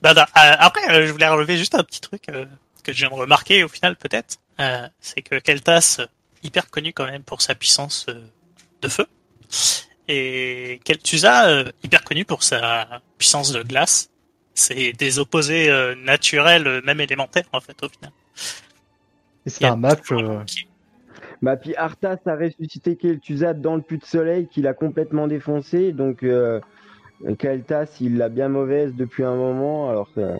non, 0.03 0.11
non, 0.15 0.21
euh, 0.21 0.25
après, 0.59 0.91
euh, 0.91 1.07
je 1.07 1.13
voulais 1.13 1.29
relever 1.29 1.57
juste 1.57 1.75
un 1.75 1.83
petit 1.83 2.01
truc 2.01 2.29
euh, 2.29 2.47
que 2.83 2.93
je 2.93 2.99
viens 2.99 3.09
de 3.09 3.15
remarquer 3.15 3.65
au 3.65 3.69
final, 3.69 3.97
peut-être. 3.97 4.37
Euh, 4.61 4.87
c'est 5.01 5.23
que 5.23 5.37
Keltas, 5.39 6.01
hyper 6.43 6.71
connu 6.71 6.93
quand 6.93 7.07
même 7.07 7.23
pour 7.23 7.43
sa 7.43 7.55
puissance 7.55 8.07
euh, 8.09 8.21
de 8.83 8.89
feu. 8.89 9.07
Et 10.09 10.81
Kel'Thuzad, 10.85 11.49
euh, 11.49 11.73
hyper 11.83 12.05
connu 12.05 12.25
pour 12.25 12.43
sa 12.43 13.01
puissance 13.19 13.53
de 13.53 13.63
glace. 13.63 14.11
C'est 14.55 14.93
des 14.93 15.19
opposés 15.19 15.71
euh, 15.71 15.95
naturels, 15.97 16.83
même 16.85 17.01
élémentaires, 17.01 17.47
en 17.53 17.61
fait, 17.61 17.77
au 17.83 17.89
final. 17.89 18.13
Et 19.47 19.51
c'est 19.51 19.65
un 19.65 19.77
match. 19.77 20.13
euh, 20.13 20.45
Bah, 21.43 21.57
puis 21.57 21.75
Arthas 21.77 22.19
a 22.27 22.37
ressuscité 22.37 22.97
Kel'Thuzad 22.97 23.61
dans 23.61 23.77
le 23.77 23.83
puits 23.83 23.99
de 23.99 24.05
soleil 24.05 24.47
qu'il 24.49 24.67
a 24.67 24.75
complètement 24.75 25.27
défoncé, 25.27 25.93
donc 25.93 26.23
euh, 26.23 26.61
Kel'Thas, 27.39 27.87
il 28.01 28.17
l'a 28.17 28.29
bien 28.29 28.49
mauvaise 28.49 28.93
depuis 28.95 29.25
un 29.25 29.35
moment, 29.35 29.89
alors 29.91 30.09
que 30.15 30.37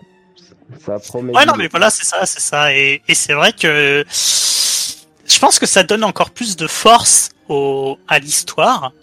ça 0.79 0.99
promet... 0.99 1.33
Ouais, 1.33 1.45
non, 1.45 1.55
mais 1.57 1.67
voilà, 1.67 1.89
c'est 1.89 2.05
ça, 2.05 2.25
c'est 2.25 2.41
ça. 2.41 2.73
Et, 2.73 3.01
et 3.07 3.15
c'est 3.15 3.33
vrai 3.33 3.53
que 3.53 4.03
je 4.09 5.39
pense 5.39 5.59
que 5.59 5.65
ça 5.65 5.83
donne 5.83 6.03
encore 6.03 6.31
plus 6.31 6.55
de 6.55 6.67
force 6.67 7.29
au, 7.49 7.97
à 8.07 8.19
l'histoire 8.19 8.93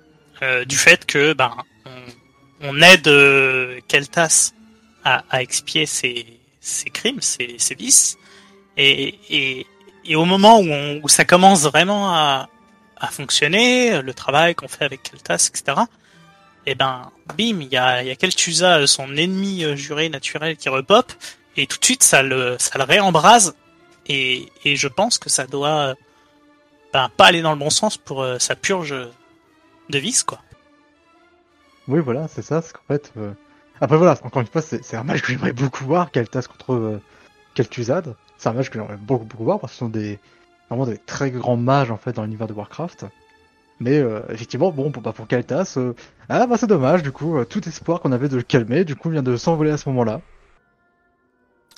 euh, 0.43 0.65
du 0.65 0.77
fait 0.77 1.05
que 1.07 1.33
ben 1.33 1.53
on, 2.63 2.71
on 2.71 2.83
aide 2.83 3.09
euh, 3.09 3.81
Keltas 3.89 4.53
à, 5.05 5.25
à 5.31 5.43
expier 5.43 5.87
ses, 5.87 6.27
ses 6.61 6.91
crimes, 6.91 7.21
ses, 7.21 7.57
ses 7.59 7.75
vices. 7.75 8.17
Et, 8.77 9.19
et, 9.31 9.67
et 10.05 10.17
au 10.17 10.25
moment 10.25 10.59
où, 10.61 10.69
on, 10.69 11.01
où 11.03 11.09
ça 11.09 11.25
commence 11.25 11.63
vraiment 11.63 12.13
à, 12.15 12.49
à 12.99 13.07
fonctionner, 13.09 14.01
le 14.03 14.15
travail 14.15 14.55
qu'on 14.55 14.69
fait 14.69 14.85
avec 14.85 15.03
Keltas, 15.03 15.51
etc. 15.53 15.83
Et 16.67 16.75
ben, 16.75 17.11
bim, 17.37 17.61
il 17.61 17.69
y 17.73 17.77
a, 17.77 18.03
y 18.03 18.11
a 18.11 18.15
Keltusa, 18.17 18.87
son 18.87 19.17
ennemi 19.17 19.65
euh, 19.65 19.75
juré 19.77 20.09
naturel 20.09 20.57
qui 20.57 20.69
repop, 20.69 21.13
et 21.57 21.67
tout 21.67 21.79
de 21.79 21.85
suite 21.85 22.03
ça 22.03 22.23
le, 22.23 22.57
ça 22.59 22.79
le 22.79 22.85
réembrase, 22.85 23.55
et, 24.07 24.49
et 24.65 24.77
je 24.77 24.89
pense 24.89 25.19
que 25.19 25.29
ça 25.29 25.47
doit 25.47 25.89
euh, 25.89 25.95
ben, 26.93 27.09
pas 27.17 27.27
aller 27.27 27.43
dans 27.43 27.53
le 27.53 27.59
bon 27.59 27.71
sens 27.71 27.97
pour 27.97 28.23
euh, 28.23 28.39
sa 28.39 28.55
purge 28.55 28.95
de 29.91 29.99
vice, 29.99 30.23
quoi. 30.23 30.41
Oui, 31.89 32.01
voilà, 32.01 32.29
c'est 32.29 32.43
ça. 32.43 32.63
C'est 32.63 32.73
qu'en 32.73 32.87
fait. 32.87 33.13
euh, 33.17 33.33
Après, 33.81 33.97
voilà, 33.97 34.17
encore 34.23 34.41
une 34.43 34.49
fois, 34.49 34.63
c'est 34.63 34.95
un 34.95 35.03
match 35.03 35.21
que 35.23 35.29
j'aimerais 35.33 35.53
beaucoup 35.53 35.85
voir, 35.85 36.13
Keltas 36.13 36.43
contre 36.43 36.75
euh, 36.75 37.03
Kel'Thuzad. 37.55 38.15
C'est 38.39 38.49
un 38.49 38.53
match 38.53 38.69
que 38.71 38.79
j'aimerais 38.79 38.97
beaucoup, 38.97 39.25
beaucoup 39.25 39.45
voir 39.45 39.59
parce 39.59 39.73
que 39.73 39.75
ce 39.75 39.79
sont 39.81 39.89
des 39.89 40.21
vraiment 40.71 40.87
des 40.87 40.99
très 40.99 41.31
grands 41.31 41.57
mages 41.57 41.91
en 41.91 41.97
fait 41.99 42.13
dans 42.13 42.23
l'univers 42.23 42.47
de 42.47 42.53
Warcraft. 42.53 43.07
Mais 43.81 43.99
euh, 43.99 44.21
effectivement, 44.29 44.71
bon, 44.71 44.91
pour, 44.91 45.03
bah, 45.03 45.13
pour 45.13 45.27
Keltas, 45.27 45.75
euh, 45.77 45.95
ah 46.29 46.47
bah 46.47 46.57
c'est 46.57 46.67
dommage, 46.67 47.03
du 47.03 47.13
coup, 47.13 47.37
euh, 47.37 47.45
tout 47.45 47.67
espoir 47.69 48.01
qu'on 48.01 48.13
avait 48.13 48.29
de 48.29 48.37
le 48.37 48.43
calmer, 48.43 48.85
du 48.85 48.95
coup, 48.95 49.11
vient 49.11 49.23
de 49.23 49.37
s'envoler 49.37 49.71
à 49.71 49.77
ce 49.77 49.89
moment-là. 49.89 50.21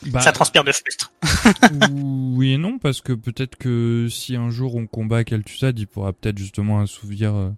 Bah, 0.07 0.21
Ça 0.21 0.33
transpire 0.33 0.65
de 0.65 0.73
frustre. 0.73 1.13
oui 1.93 2.53
et 2.53 2.59
non, 2.59 2.79
parce 2.79 3.01
que 3.01 3.13
peut-être 3.13 3.57
que 3.57 4.09
si 4.11 4.37
un 4.37 4.51
jour 4.51 4.75
on 4.75 4.87
combat 4.87 5.25
Kel'Thuzad, 5.25 5.79
il 5.79 5.87
pourra 5.87 6.13
peut-être 6.13 6.37
justement 6.37 6.81
assouvir 6.81 7.53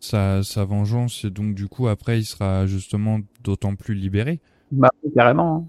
sa, 0.00 0.42
sa 0.42 0.64
vengeance, 0.64 1.24
et 1.24 1.30
donc 1.30 1.54
du 1.54 1.66
coup 1.66 1.88
après 1.88 2.20
il 2.20 2.24
sera 2.24 2.66
justement 2.66 3.20
d'autant 3.42 3.74
plus 3.74 3.94
libéré. 3.94 4.40
Bah, 4.72 4.90
oui, 5.02 5.10
carrément. 5.14 5.68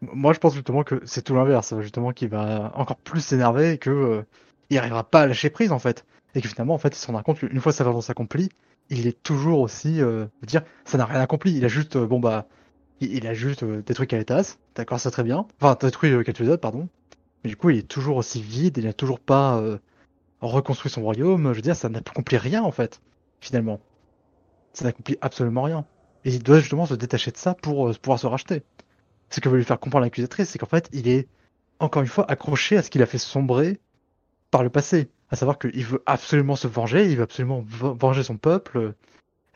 Moi, 0.00 0.32
je 0.32 0.38
pense 0.38 0.54
justement 0.54 0.82
que 0.82 1.00
c'est 1.04 1.22
tout 1.22 1.34
l'inverse, 1.34 1.78
justement, 1.80 2.12
qui 2.12 2.26
va 2.26 2.72
encore 2.74 2.96
plus 2.96 3.20
s'énerver 3.20 3.72
et 3.72 3.78
que 3.78 3.90
euh, 3.90 4.22
il 4.70 4.78
arrivera 4.78 5.04
pas 5.04 5.22
à 5.22 5.26
lâcher 5.26 5.50
prise 5.50 5.70
en 5.70 5.78
fait, 5.78 6.04
et 6.34 6.40
que 6.40 6.48
finalement, 6.48 6.74
en 6.74 6.78
fait, 6.78 6.94
il 6.96 6.98
se 6.98 7.06
rendra 7.06 7.22
compte 7.22 7.38
qu'une 7.38 7.60
fois 7.60 7.72
sa 7.72 7.84
vengeance 7.84 8.10
accomplie, 8.10 8.48
il 8.90 9.06
est 9.06 9.22
toujours 9.22 9.60
aussi, 9.60 10.00
euh, 10.00 10.26
dire, 10.42 10.62
ça 10.84 10.98
n'a 10.98 11.04
rien 11.04 11.20
accompli. 11.20 11.56
Il 11.56 11.64
a 11.64 11.68
juste, 11.68 11.96
euh, 11.96 12.06
bon 12.06 12.20
bah, 12.20 12.46
il, 13.00 13.26
a 13.26 13.34
juste 13.34 13.62
euh, 13.62 13.82
détruit 13.82 14.06
Kalitas, 14.06 14.56
d'accord, 14.74 15.00
ça 15.00 15.10
très 15.10 15.22
bien, 15.22 15.46
enfin 15.60 15.76
détruit 15.80 16.10
euh, 16.12 16.22
Kel'Thuzad, 16.22 16.60
pardon. 16.60 16.88
Mais 17.44 17.50
du 17.50 17.56
coup, 17.56 17.70
il 17.70 17.78
est 17.78 17.88
toujours 17.88 18.16
aussi 18.16 18.40
vide, 18.40 18.78
il 18.78 18.84
n'a 18.84 18.92
toujours 18.92 19.20
pas 19.20 19.58
euh, 19.58 19.78
reconstruit 20.40 20.90
son 20.90 21.02
royaume. 21.02 21.50
Je 21.52 21.56
veux 21.56 21.62
dire, 21.62 21.76
ça 21.76 21.88
n'accomplit 21.88 22.36
rien 22.36 22.62
en 22.62 22.70
fait, 22.70 23.00
finalement. 23.40 23.80
Ça 24.72 24.84
n'accomplit 24.84 25.16
absolument 25.20 25.62
rien. 25.62 25.84
Et 26.24 26.30
il 26.34 26.42
doit 26.42 26.60
justement 26.60 26.86
se 26.86 26.94
détacher 26.94 27.32
de 27.32 27.36
ça 27.36 27.54
pour 27.54 27.88
euh, 27.88 27.94
pouvoir 27.94 28.18
se 28.18 28.26
racheter 28.26 28.62
ce 29.32 29.40
que 29.40 29.48
veut 29.48 29.58
lui 29.58 29.64
faire 29.64 29.80
comprendre 29.80 30.04
l'accusatrice, 30.04 30.50
c'est 30.50 30.58
qu'en 30.58 30.66
fait, 30.66 30.88
il 30.92 31.08
est 31.08 31.26
encore 31.78 32.02
une 32.02 32.08
fois 32.08 32.30
accroché 32.30 32.76
à 32.76 32.82
ce 32.82 32.90
qu'il 32.90 33.02
a 33.02 33.06
fait 33.06 33.18
sombrer 33.18 33.80
par 34.50 34.62
le 34.62 34.70
passé. 34.70 35.08
À 35.32 35.36
savoir 35.36 35.58
qu'il 35.58 35.84
veut 35.84 36.02
absolument 36.06 36.54
se 36.56 36.68
venger, 36.68 37.10
il 37.10 37.16
veut 37.16 37.24
absolument 37.24 37.64
venger 37.66 38.22
son 38.22 38.36
peuple. 38.36 38.94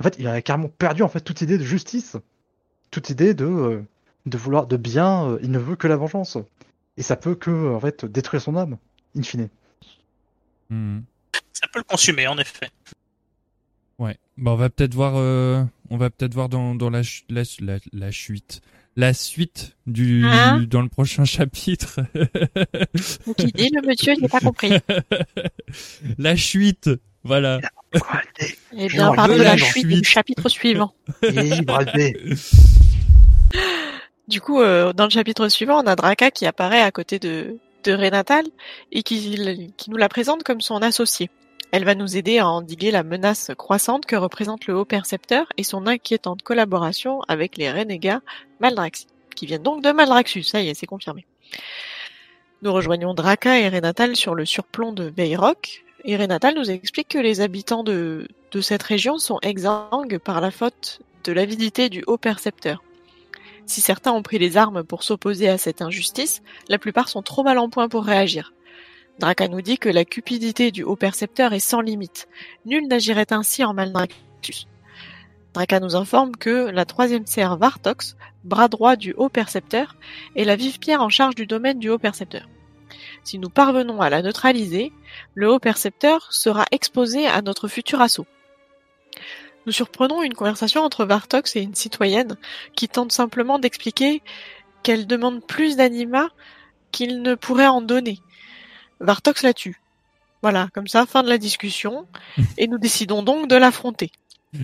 En 0.00 0.02
fait, 0.02 0.16
il 0.18 0.26
a 0.26 0.42
carrément 0.42 0.68
perdu 0.68 1.02
en 1.02 1.08
fait 1.08 1.20
toute 1.20 1.42
idée 1.42 1.58
de 1.58 1.64
justice, 1.64 2.16
toute 2.90 3.10
idée 3.10 3.34
de 3.34 3.44
euh, 3.44 3.82
de 4.24 4.38
vouloir 4.38 4.66
de 4.66 4.76
bien. 4.76 5.26
euh, 5.30 5.38
Il 5.42 5.50
ne 5.50 5.58
veut 5.58 5.76
que 5.76 5.86
la 5.86 5.96
vengeance, 5.96 6.38
et 6.96 7.02
ça 7.02 7.14
peut 7.14 7.34
que 7.34 7.74
en 7.74 7.78
fait 7.78 8.04
détruire 8.04 8.42
son 8.42 8.56
âme, 8.56 8.78
in 9.16 9.22
fine. 9.22 9.48
Hmm. 10.70 11.00
Ça 11.52 11.68
peut 11.72 11.78
le 11.78 11.84
consumer, 11.84 12.26
en 12.26 12.38
effet. 12.38 12.70
Ouais. 13.98 14.18
Bah 14.36 14.50
on 14.50 14.56
va 14.56 14.68
peut-être 14.68 14.94
voir, 14.94 15.14
euh, 15.16 15.62
on 15.90 15.96
va 15.96 16.10
peut-être 16.10 16.34
voir 16.34 16.48
dans, 16.48 16.74
dans 16.74 16.90
la, 16.90 17.02
ch- 17.02 17.24
la, 17.28 17.42
la, 17.60 17.78
la 17.92 18.12
suite, 18.12 18.60
la 18.96 19.12
suite 19.14 19.76
du 19.86 20.24
Hein 20.24 20.64
dans 20.68 20.82
le 20.82 20.88
prochain 20.88 21.24
chapitre. 21.36 22.00
Qui 23.36 23.46
dit 23.52 23.70
le 23.70 23.86
monsieur, 23.86 24.14
j'ai 24.20 24.28
pas 24.28 24.40
compris. 24.40 24.72
la 26.18 26.36
suite, 26.36 26.90
voilà. 27.22 27.60
Eh 28.72 28.88
bien, 28.88 29.06
Non, 29.10 29.14
parlez 29.14 29.38
de 29.38 29.42
la 29.42 29.56
suite. 29.58 29.86
du 29.86 30.04
chapitre 30.04 30.48
suivant. 30.48 30.94
Du 34.28 34.40
coup, 34.40 34.60
euh, 34.60 34.92
dans 34.92 35.04
le 35.04 35.10
chapitre 35.10 35.48
suivant, 35.48 35.80
on 35.84 35.86
a 35.86 35.94
Draka 35.94 36.32
qui 36.32 36.46
apparaît 36.46 36.82
à 36.82 36.90
côté 36.90 37.20
de, 37.20 37.58
de 37.84 37.92
Renatal 37.92 38.44
et 38.90 39.04
qui, 39.04 39.72
qui 39.76 39.88
nous 39.90 39.96
la 39.96 40.08
présente 40.08 40.42
comme 40.42 40.60
son 40.60 40.82
associé. 40.82 41.30
Elle 41.72 41.84
va 41.84 41.94
nous 41.94 42.16
aider 42.16 42.38
à 42.38 42.48
endiguer 42.48 42.90
la 42.90 43.02
menace 43.02 43.50
croissante 43.56 44.06
que 44.06 44.16
représente 44.16 44.66
le 44.66 44.76
Haut 44.76 44.84
Percepteur 44.84 45.46
et 45.56 45.62
son 45.62 45.86
inquiétante 45.86 46.42
collaboration 46.42 47.20
avec 47.28 47.56
les 47.56 47.70
renégats 47.70 48.22
Maldraxi, 48.60 49.06
qui 49.34 49.46
viennent 49.46 49.62
donc 49.62 49.82
de 49.82 49.92
Maldraxus, 49.92 50.44
ça 50.44 50.60
y 50.60 50.68
est, 50.68 50.74
c'est 50.74 50.86
confirmé. 50.86 51.26
Nous 52.62 52.72
rejoignons 52.72 53.14
Draka 53.14 53.58
et 53.58 53.68
Renatal 53.68 54.16
sur 54.16 54.34
le 54.34 54.44
surplomb 54.44 54.92
de 54.92 55.10
Bayrock, 55.10 55.84
et 56.04 56.16
Renatal 56.16 56.54
nous 56.54 56.70
explique 56.70 57.08
que 57.08 57.18
les 57.18 57.40
habitants 57.40 57.82
de, 57.82 58.28
de 58.52 58.60
cette 58.60 58.82
région 58.82 59.18
sont 59.18 59.38
exsangues 59.42 60.18
par 60.18 60.40
la 60.40 60.50
faute 60.50 61.00
de 61.24 61.32
l'avidité 61.32 61.88
du 61.88 62.04
Haut 62.06 62.16
Percepteur. 62.16 62.82
Si 63.66 63.80
certains 63.80 64.12
ont 64.12 64.22
pris 64.22 64.38
les 64.38 64.56
armes 64.56 64.84
pour 64.84 65.02
s'opposer 65.02 65.48
à 65.48 65.58
cette 65.58 65.82
injustice, 65.82 66.42
la 66.68 66.78
plupart 66.78 67.08
sont 67.08 67.22
trop 67.22 67.42
mal 67.42 67.58
en 67.58 67.68
point 67.68 67.88
pour 67.88 68.04
réagir. 68.04 68.52
Draka 69.18 69.48
nous 69.48 69.62
dit 69.62 69.78
que 69.78 69.88
la 69.88 70.04
cupidité 70.04 70.70
du 70.70 70.82
haut 70.82 70.96
percepteur 70.96 71.52
est 71.54 71.60
sans 71.60 71.80
limite. 71.80 72.28
Nul 72.66 72.86
n'agirait 72.86 73.32
ainsi 73.32 73.64
en 73.64 73.72
Maldraxxus. 73.72 74.66
Draka 75.54 75.80
nous 75.80 75.96
informe 75.96 76.36
que 76.36 76.68
la 76.68 76.84
troisième 76.84 77.26
serre 77.26 77.56
Vartox, 77.56 78.16
bras 78.44 78.68
droit 78.68 78.96
du 78.96 79.14
haut 79.16 79.30
percepteur, 79.30 79.96
est 80.34 80.44
la 80.44 80.54
vive 80.54 80.78
pierre 80.78 81.00
en 81.00 81.08
charge 81.08 81.34
du 81.34 81.46
domaine 81.46 81.78
du 81.78 81.88
haut 81.88 81.98
percepteur. 81.98 82.46
Si 83.24 83.38
nous 83.38 83.48
parvenons 83.48 84.02
à 84.02 84.10
la 84.10 84.20
neutraliser, 84.20 84.92
le 85.34 85.50
haut 85.50 85.58
percepteur 85.58 86.30
sera 86.30 86.66
exposé 86.70 87.26
à 87.26 87.40
notre 87.40 87.68
futur 87.68 88.02
assaut. 88.02 88.26
Nous 89.64 89.72
surprenons 89.72 90.22
une 90.22 90.34
conversation 90.34 90.82
entre 90.82 91.06
Vartox 91.06 91.56
et 91.56 91.62
une 91.62 91.74
citoyenne 91.74 92.36
qui 92.76 92.88
tente 92.88 93.12
simplement 93.12 93.58
d'expliquer 93.58 94.22
qu'elle 94.82 95.06
demande 95.06 95.44
plus 95.44 95.76
d'anima 95.76 96.28
qu'il 96.92 97.22
ne 97.22 97.34
pourrait 97.34 97.66
en 97.66 97.80
donner. 97.80 98.20
Vartox 99.00 99.42
la 99.42 99.52
tue. 99.52 99.80
Voilà, 100.42 100.68
comme 100.74 100.86
ça, 100.86 101.06
fin 101.06 101.22
de 101.22 101.28
la 101.28 101.38
discussion, 101.38 102.06
et 102.58 102.68
nous 102.68 102.78
décidons 102.78 103.22
donc 103.22 103.48
de 103.48 103.56
l'affronter. 103.56 104.10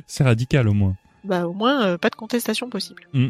C'est 0.07 0.25
radical 0.25 0.69
au 0.69 0.73
moins. 0.73 0.97
Bah 1.25 1.47
au 1.47 1.53
moins, 1.53 1.85
euh, 1.85 1.99
pas 1.99 2.11
de 2.11 2.17
contestation 2.17 2.69
possible. 2.69 3.07
Mm. 3.13 3.29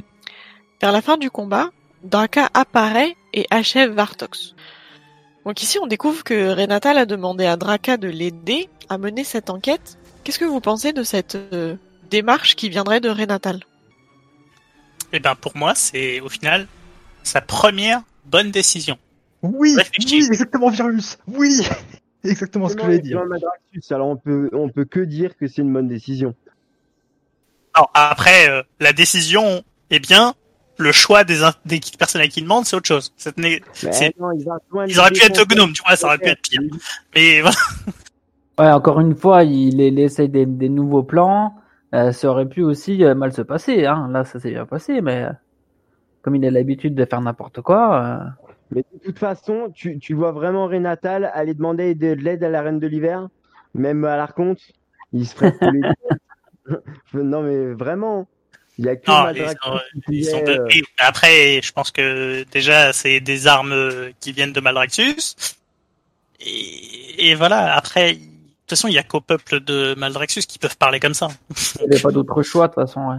Vers 0.81 0.93
la 0.93 1.03
fin 1.03 1.17
du 1.17 1.31
combat, 1.31 1.71
Draka 2.03 2.51
apparaît 2.55 3.17
et 3.33 3.47
achève 3.51 3.93
Vartox. 3.93 4.55
Donc 5.45 5.63
ici, 5.63 5.79
on 5.81 5.87
découvre 5.87 6.25
que 6.25 6.55
Renatal 6.55 6.99
a 6.99 7.07
demandé 7.07 7.47
à 7.47 7.57
Draka 7.57 7.97
de 7.97 8.09
l'aider 8.09 8.69
à 8.89 8.99
mener 8.99 9.25
cette 9.25 9.51
enquête. 9.51 9.99
Qu'est-ce 10.25 10.39
que 10.39 10.45
vous 10.45 10.61
pensez 10.61 10.93
de 10.93 11.03
cette 11.03 11.35
euh, 11.35 11.77
démarche 12.11 12.55
qui 12.57 12.69
viendrait 12.69 13.01
de 13.01 13.09
Renatal 13.09 13.61
Et 15.13 15.21
ben 15.21 15.35
pour 15.35 15.57
moi, 15.57 15.75
c'est 15.75 16.21
au 16.21 16.29
final 16.29 16.69
sa 17.23 17.41
première 17.41 18.03
bonne 18.25 18.51
décision. 18.51 18.99
Oui, 19.43 19.77
oui, 19.99 20.27
exactement, 20.29 20.71
Virus. 20.71 21.19
Oui, 21.27 21.61
exactement 22.25 22.69
ce 22.69 22.77
que 22.77 22.83
j'allais 22.83 22.99
dire. 23.01 23.21
Alors 23.91 24.09
on 24.09 24.17
peut, 24.17 24.49
on 24.53 24.69
peut 24.69 24.85
que 24.85 25.01
dire 25.01 25.37
que 25.37 25.47
c'est 25.49 25.63
une 25.63 25.73
bonne 25.73 25.89
décision. 25.89 26.35
Alors 27.75 27.91
après, 27.95 28.49
euh, 28.51 28.63
la 28.81 28.93
décision 28.93 29.63
est 29.91 30.01
bien. 30.01 30.35
Le 30.79 30.91
choix 30.91 31.23
des, 31.25 31.41
des 31.67 31.81
personnes 31.99 32.23
à 32.23 32.29
qui 32.29 32.43
demandent, 32.43 32.65
c'est 32.65 32.77
autre 32.77 32.89
chose. 32.89 33.13
Ça 33.17 33.31
tenait- 33.33 33.61
Mais 33.85 33.93
c'est- 33.93 34.19
non, 34.19 34.33
ils, 34.33 34.47
Ils 34.89 34.99
auraient 34.99 35.11
pu 35.11 35.23
être 35.25 35.47
gnome, 35.47 35.73
tu 35.73 35.83
vois, 35.87 35.97
ça 35.97 36.07
aurait 36.07 36.19
pu 36.19 36.29
être 36.29 36.41
pire. 36.43 36.61
Mais 37.15 37.41
voilà. 37.43 37.57
Ouais, 38.59 38.71
encore 38.73 39.01
une 39.01 39.15
fois, 39.15 39.45
il, 39.45 39.81
il 39.81 39.99
essaye 39.99 40.29
des, 40.29 40.47
des 40.47 40.69
nouveaux 40.69 41.03
plans. 41.03 41.55
Euh, 41.95 42.13
ça 42.13 42.29
aurait 42.29 42.49
pu 42.49 42.63
aussi 42.63 43.05
euh, 43.05 43.15
mal 43.15 43.33
se 43.33 43.43
passer. 43.43 43.85
Hein. 43.87 44.09
Là, 44.11 44.25
ça 44.25 44.41
s'est 44.41 44.51
bien 44.51 44.65
passé, 44.67 45.03
mais 45.03 45.25
euh, 45.25 45.31
comme 46.23 46.37
il 46.37 46.45
a 46.47 46.51
l'habitude 46.51 46.95
de 46.95 47.05
faire 47.05 47.21
n'importe 47.21 47.61
quoi. 47.61 48.25
Mais 48.75 48.85
de 48.93 48.99
toute 49.05 49.19
façon, 49.19 49.71
tu, 49.75 49.99
tu 49.99 50.15
vois 50.15 50.33
vraiment 50.33 50.67
Renatal 50.67 51.31
aller 51.35 51.55
demander 51.55 51.95
de 51.95 52.09
l'aide 52.13 52.43
à 52.43 52.49
la 52.49 52.63
Reine 52.63 52.79
de 52.81 52.87
l'Hiver, 52.87 53.29
même 53.75 54.05
à 54.05 54.17
l'Arconte, 54.17 54.61
il 55.13 55.27
se 55.27 55.35
ferait 55.35 55.53
couler. 55.57 55.81
non 57.15 57.43
mais 57.43 57.73
vraiment, 57.75 58.27
il 58.79 58.87
y 58.87 58.89
a 58.89 58.97
que 58.97 59.11
Non, 59.11 59.31
ils 59.35 59.49
sont- 59.49 59.81
qui 60.07 60.19
ils 60.19 60.25
sont 60.25 60.43
de- 60.43 60.51
euh, 60.53 60.69
Après, 60.99 61.61
je 61.63 61.73
pense 61.73 61.91
que 61.91 62.45
déjà, 62.51 62.93
c'est 62.93 63.21
des 63.21 63.47
armes 63.47 63.73
euh, 63.73 64.11
qui 64.21 64.33
viennent 64.33 64.53
de 64.53 64.61
Maldraxxus. 64.61 65.35
Et, 66.41 67.31
et 67.31 67.35
voilà, 67.35 67.75
après, 67.77 68.15
de 68.15 68.19
toute 68.19 68.71
façon, 68.71 68.89
il 68.89 68.95
y 68.95 68.99
a 68.99 69.03
qu'au 69.03 69.21
peuple 69.21 69.61
de 69.61 69.95
Maldraxxus 69.99 70.43
qui 70.43 70.59
peuvent 70.59 70.77
parler 70.79 70.99
comme 71.01 71.15
ça. 71.15 71.29
il 71.81 71.89
n'y 71.89 71.95
avait 71.95 72.03
pas 72.03 72.11
d'autre 72.11 72.43
choix, 72.43 72.69
de 72.69 72.73
toute 72.75 72.83
façon. 72.87 73.01
ouais. 73.09 73.17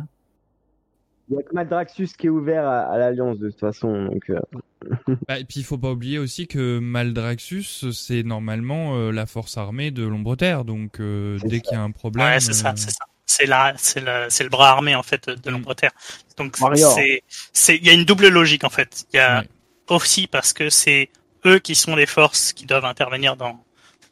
Il 1.30 1.36
y 1.36 1.40
a 1.40 1.44
que 1.44 1.54
Madraxus 1.54 2.10
qui 2.18 2.28
est 2.28 2.30
ouvert 2.30 2.66
à, 2.68 2.82
à 2.82 2.98
l'Alliance 2.98 3.38
de 3.40 3.50
toute 3.50 3.60
façon. 3.60 4.06
Donc, 4.06 4.30
euh, 4.30 4.40
Bah, 5.28 5.40
et 5.40 5.46
puis 5.46 5.62
il 5.62 5.64
faut 5.64 5.78
pas 5.78 5.92
oublier 5.92 6.20
aussi 6.20 6.48
que 6.48 6.80
Maldraxxus, 6.80 7.92
c'est 7.94 8.24
normalement 8.24 8.96
euh, 8.98 9.12
la 9.12 9.26
force 9.26 9.56
armée 9.58 9.92
de 9.92 10.04
l'Ombre 10.06 10.36
Terre, 10.36 10.66
donc 10.66 11.00
euh, 11.00 11.40
dès 11.46 11.62
qu'il 11.62 11.74
y 11.74 11.80
a 11.80 11.82
un 11.82 11.92
problème. 11.92 12.34
Ouais, 12.34 12.40
c'est 12.40 12.54
ça, 12.54 12.72
euh, 12.72 12.74
c'est 12.76 12.92
ça. 12.92 13.06
C'est 13.26 13.46
la, 13.46 13.74
c'est 13.78 14.02
la, 14.02 14.30
c'est 14.30 14.44
le 14.44 14.50
bras 14.50 14.70
armé 14.70 14.96
en 14.96 15.04
fait 15.04 15.30
de 15.30 15.50
Mm. 15.50 15.54
l'ombre 15.54 15.74
terre. 15.76 15.92
Donc 16.38 16.58
c'est, 16.76 17.24
c'est, 17.54 17.78
il 17.78 17.86
y 17.86 17.90
a 17.90 17.94
une 17.94 18.04
double 18.06 18.28
logique 18.28 18.64
en 18.66 18.70
fait. 18.70 19.06
Il 19.14 19.18
y 19.18 19.20
a 19.20 19.42
Ouais. 19.42 19.48
aussi 19.90 20.28
parce 20.28 20.52
que 20.54 20.70
c'est 20.70 21.10
eux 21.46 21.60
qui 21.60 21.76
sont 21.76 21.96
les 21.96 22.06
forces 22.06 22.52
qui 22.54 22.66
doivent 22.66 22.86
intervenir 22.86 23.38
dans 23.38 23.64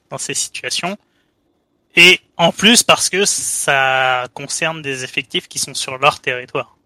dans 0.10 0.18
ces 0.18 0.34
situations. 0.34 0.98
Et 1.96 2.20
en 2.38 2.52
plus 2.52 2.84
parce 2.84 3.10
que 3.10 3.26
ça 3.26 4.28
concerne 4.34 4.82
des 4.82 5.04
effectifs 5.04 5.48
qui 5.48 5.60
sont 5.60 5.74
sur 5.74 5.98
leur 5.98 6.20
territoire. 6.22 6.78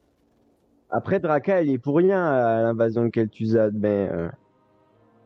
Après, 0.89 1.19
Draka, 1.19 1.61
elle 1.61 1.69
est 1.69 1.77
pour 1.77 1.97
rien 1.97 2.23
à 2.25 2.61
l'invasion 2.61 3.03
de 3.05 3.09
Kel'Thuzad, 3.09 3.73
mais 3.75 4.09
euh, 4.11 4.29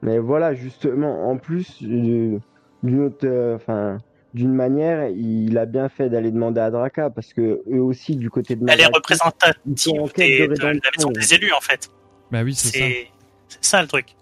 mais 0.01 0.17
voilà, 0.19 0.53
justement, 0.53 1.29
en 1.29 1.37
plus 1.37 1.81
euh, 1.83 2.39
d'une 2.83 3.03
autre, 3.03 3.25
euh, 3.27 3.55
enfin, 3.55 3.97
d'une 4.33 4.53
manière, 4.53 5.09
il 5.09 5.57
a 5.57 5.65
bien 5.65 5.89
fait 5.89 6.09
d'aller 6.09 6.31
demander 6.31 6.61
à 6.61 6.71
Draka 6.71 7.09
parce 7.09 7.33
que 7.33 7.61
eux 7.71 7.81
aussi, 7.81 8.15
du 8.15 8.29
côté 8.29 8.55
de 8.55 8.65
Elle 8.69 8.81
est 8.81 8.85
représentative 8.85 9.53
des- 9.75 10.47
de 10.47 10.53
de, 10.55 10.63
la 10.63 10.73
maison 10.97 11.11
des 11.11 11.33
élus 11.33 11.51
en 11.51 11.61
fait. 11.61 11.89
Bah 12.31 12.43
oui, 12.43 12.55
c'est 12.55 12.67
ça. 12.67 12.85
C'est 12.85 13.07
c'est 13.49 13.65
ça 13.65 13.81
le 13.81 13.87
truc. 13.87 14.15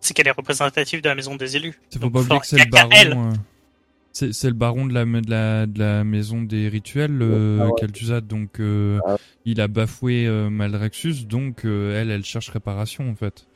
C'est 0.00 0.12
qu'elle 0.12 0.28
est 0.28 0.32
représentative 0.32 1.00
de 1.00 1.08
la 1.08 1.14
maison 1.14 1.34
des 1.34 1.56
élus. 1.56 1.80
Il 1.92 1.98
faut 1.98 2.04
Donc, 2.04 2.12
pas 2.12 2.20
oublier 2.20 2.40
que 2.40 2.46
c'est 2.46 2.58
y 2.58 2.60
a 2.60 2.64
le 2.66 2.70
baron. 3.14 3.32
C'est 4.16 4.32
c'est 4.32 4.46
le 4.48 4.54
baron 4.54 4.86
de 4.86 4.94
la, 4.94 5.04
de 5.04 5.28
la 5.30 5.66
de 5.66 5.78
la 5.80 6.04
maison 6.04 6.40
des 6.40 6.68
rituels, 6.68 7.18
euh, 7.20 7.58
Ah 7.62 7.66
ouais. 7.66 7.72
Kel'Thuzad, 7.78 8.26
donc 8.26 8.60
euh, 8.60 9.00
Ah. 9.06 9.16
il 9.44 9.60
a 9.60 9.66
bafoué 9.66 10.26
euh, 10.28 10.50
Maldraxxus, 10.50 11.26
donc 11.26 11.64
euh, 11.64 12.00
elle, 12.00 12.10
elle 12.12 12.24
cherche 12.24 12.48
réparation 12.50 13.10
en 13.10 13.16
fait. 13.16 13.48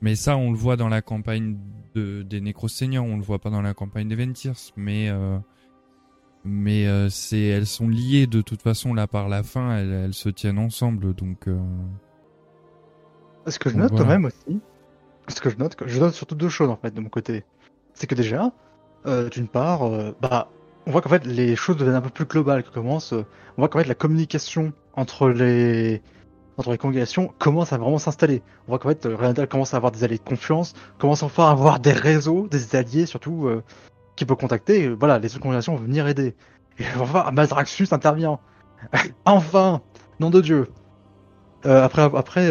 Mais 0.00 0.14
ça, 0.14 0.36
on 0.38 0.50
le 0.52 0.56
voit 0.56 0.76
dans 0.76 0.88
la 0.88 1.02
campagne 1.02 1.58
de, 1.94 2.22
des 2.22 2.40
Nécroseigneurs, 2.40 3.04
on 3.04 3.16
le 3.16 3.22
voit 3.22 3.38
pas 3.38 3.50
dans 3.50 3.60
la 3.62 3.74
campagne 3.74 4.08
des 4.08 4.16
Ventirs, 4.16 4.54
mais 4.76 5.10
euh, 5.10 5.38
mais 6.44 6.86
euh, 6.86 7.10
c'est 7.10 7.42
elles 7.42 7.66
sont 7.66 7.88
liées 7.90 8.26
de 8.26 8.40
toute 8.40 8.62
façon 8.62 8.94
là 8.94 9.06
par 9.06 9.28
la 9.28 9.42
fin, 9.42 9.76
elles, 9.76 9.92
elles 9.92 10.14
se 10.14 10.30
tiennent 10.30 10.58
ensemble, 10.58 11.12
donc 11.14 11.46
euh, 11.46 11.58
Ce 13.46 13.58
que 13.58 13.68
je 13.68 13.76
note 13.76 13.90
quand 13.90 13.96
voilà. 13.96 14.18
même 14.18 14.24
aussi, 14.26 14.60
ce 15.28 15.40
que 15.42 15.50
je 15.50 15.56
note, 15.56 15.76
je 15.84 16.00
note 16.00 16.14
surtout 16.14 16.34
deux 16.36 16.48
choses 16.48 16.70
en 16.70 16.76
fait 16.76 16.94
de 16.94 17.00
mon 17.00 17.08
côté. 17.10 17.44
C'est 17.94 18.06
que 18.06 18.14
déjà, 18.14 18.52
euh, 19.06 19.28
d'une 19.28 19.48
part, 19.48 19.86
euh, 19.86 20.14
bah, 20.20 20.48
on 20.86 20.90
voit 20.90 21.00
qu'en 21.00 21.08
fait 21.08 21.26
les 21.26 21.56
choses 21.56 21.76
deviennent 21.76 21.96
un 21.96 22.00
peu 22.00 22.10
plus 22.10 22.24
globales, 22.24 22.62
qui 22.62 22.70
on 22.76 22.98
voit 23.58 23.68
qu'en 23.68 23.78
fait 23.78 23.88
la 23.88 23.94
communication 23.94 24.72
entre 24.94 25.28
les 25.28 26.02
entre 26.58 26.70
les 26.70 26.78
congrégations 26.78 27.32
commence 27.38 27.72
à 27.72 27.78
vraiment 27.78 27.98
s'installer. 27.98 28.42
On 28.66 28.72
voit 28.72 28.78
qu'en 28.78 28.88
fait 28.88 29.06
euh, 29.06 29.16
Randall 29.16 29.48
commence 29.48 29.74
à 29.74 29.76
avoir 29.76 29.92
des 29.92 30.04
alliés 30.04 30.18
de 30.18 30.28
confiance, 30.28 30.74
commence 30.98 31.22
enfin 31.22 31.48
à 31.48 31.50
avoir 31.50 31.80
des 31.80 31.92
réseaux, 31.92 32.48
des 32.48 32.76
alliés 32.76 33.06
surtout 33.06 33.48
qu'il 34.16 34.26
peut 34.26 34.36
contacter. 34.36 34.88
Voilà, 34.88 35.18
les 35.18 35.28
autres 35.34 35.42
congrégations 35.42 35.76
vont 35.76 35.82
venir 35.82 36.06
aider. 36.08 36.34
Et 36.78 36.84
enfin, 37.00 37.30
Mazraxus 37.30 37.88
intervient. 37.92 38.38
enfin, 39.24 39.82
nom 40.20 40.30
de 40.30 40.40
Dieu. 40.40 40.68
Après 41.64 42.02
après 42.02 42.50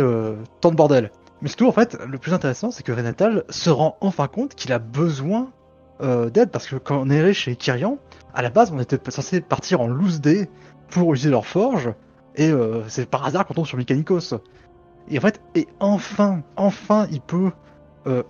tant 0.62 0.72
de 0.72 0.76
bordel. 0.76 1.12
Mais 1.42 1.50
surtout, 1.50 1.68
en 1.68 1.72
fait, 1.72 1.98
le 2.08 2.18
plus 2.18 2.34
intéressant, 2.34 2.72
c'est 2.72 2.84
que 2.84 2.92
Renatal 2.92 3.44
se 3.50 3.70
rend 3.70 3.98
enfin 4.02 4.28
compte 4.28 4.56
qu'il 4.56 4.72
a 4.72 4.80
besoin 4.80 5.52
euh, 6.02 6.30
d'aide, 6.30 6.52
parce 6.52 6.68
que 6.68 6.76
quand 6.76 7.02
on 7.02 7.10
est 7.10 7.20
allé 7.20 7.34
chez 7.34 7.56
Kyrian, 7.56 7.98
à 8.34 8.42
la 8.42 8.50
base, 8.50 8.72
on 8.72 8.80
était 8.80 9.00
censé 9.10 9.42
partir 9.42 9.82
en 9.82 9.88
loose 9.88 10.22
day 10.22 10.50
pour 10.90 11.14
utiliser 11.14 11.32
leur 11.32 11.46
forge, 11.46 11.94
et 12.36 12.50
euh, 12.50 12.84
c'est 12.88 13.10
par 13.10 13.26
hasard 13.26 13.46
qu'on 13.46 13.54
tombe 13.54 13.66
sur 13.66 13.78
Mechanicos. 13.78 14.36
Et 15.10 15.18
en 15.18 15.22
fait, 15.22 15.42
et 15.54 15.68
enfin, 15.80 16.42
enfin, 16.56 17.08
il 17.12 17.22
peut 17.22 17.52
euh, 18.08 18.24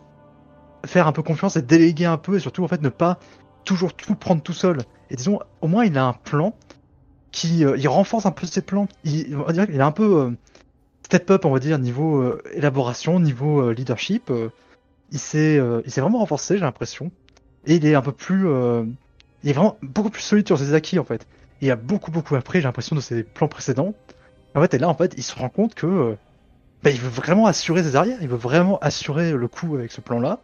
faire 0.86 1.08
un 1.08 1.12
peu 1.12 1.24
confiance 1.24 1.56
et 1.56 1.62
déléguer 1.62 2.06
un 2.06 2.18
peu, 2.18 2.36
et 2.36 2.40
surtout, 2.40 2.64
en 2.64 2.68
fait, 2.68 2.82
ne 2.82 2.90
pas 2.90 3.20
toujours 3.64 3.94
tout 3.94 4.16
prendre 4.16 4.42
tout 4.42 4.54
seul. 4.54 4.80
Et 5.10 5.16
disons, 5.16 5.40
au 5.62 5.68
moins, 5.68 5.86
il 5.86 5.98
a 5.98 6.06
un 6.06 6.14
plan 6.14 6.54
qui, 7.32 7.66
euh, 7.66 7.78
il 7.78 7.88
renforce 7.88 8.26
un 8.26 8.32
peu 8.32 8.48
ses 8.48 8.62
plans. 8.62 8.88
Il, 9.04 9.36
on 9.36 9.52
dire 9.52 9.68
qu'il 9.68 9.82
a 9.82 9.86
un 9.86 9.92
peu 9.92 10.22
euh, 10.22 10.32
step 11.04 11.30
up, 11.32 11.46
on 11.46 11.52
va 11.52 11.60
dire, 11.60 11.78
niveau 11.78 12.22
euh, 12.22 12.42
élaboration, 12.54 13.20
niveau 13.20 13.72
leadership. 13.72 14.32
il 15.12 15.20
s'est, 15.20 15.62
il 15.86 15.92
s'est 15.92 16.02
vraiment 16.02 16.20
renforcé, 16.20 16.56
j'ai 16.56 16.64
l'impression. 16.64 17.12
Et 17.66 17.76
il 17.76 17.86
est 17.86 17.96
un 17.96 18.02
peu 18.02 18.12
plus, 18.12 18.48
euh, 18.48 18.84
il 19.44 19.50
est 19.50 19.54
vraiment 19.54 19.78
beaucoup 19.82 20.10
plus 20.10 20.22
solide 20.22 20.48
sur 20.48 20.58
ses 20.60 20.74
acquis 20.74 21.00
en 21.00 21.04
fait. 21.04 21.26
Il 21.62 21.72
a 21.72 21.76
beaucoup 21.76 22.12
beaucoup 22.12 22.36
appris, 22.36 22.60
j'ai 22.60 22.66
l'impression 22.66 22.96
de 22.96 23.02
ses 23.02 23.24
plans 23.24 23.48
précédents. 23.48 23.94
En 24.56 24.62
fait, 24.62 24.74
et 24.74 24.78
là 24.78 24.88
en 24.90 24.94
fait, 24.94 25.14
il 25.18 25.24
se 25.24 25.36
rend 25.36 25.50
compte 25.50 25.76
que, 25.76 25.86
euh, 25.88 26.16
bah, 26.84 26.92
il 26.92 27.00
veut 27.00 27.10
vraiment 27.10 27.48
assurer 27.48 27.84
ses 27.84 27.96
arrières, 27.96 28.18
il 28.22 28.28
veut 28.30 28.38
vraiment 28.38 28.78
assurer 28.80 29.32
le 29.34 29.48
coup 29.48 29.76
avec 29.76 29.92
ce 29.92 30.02
plan-là. 30.02 30.40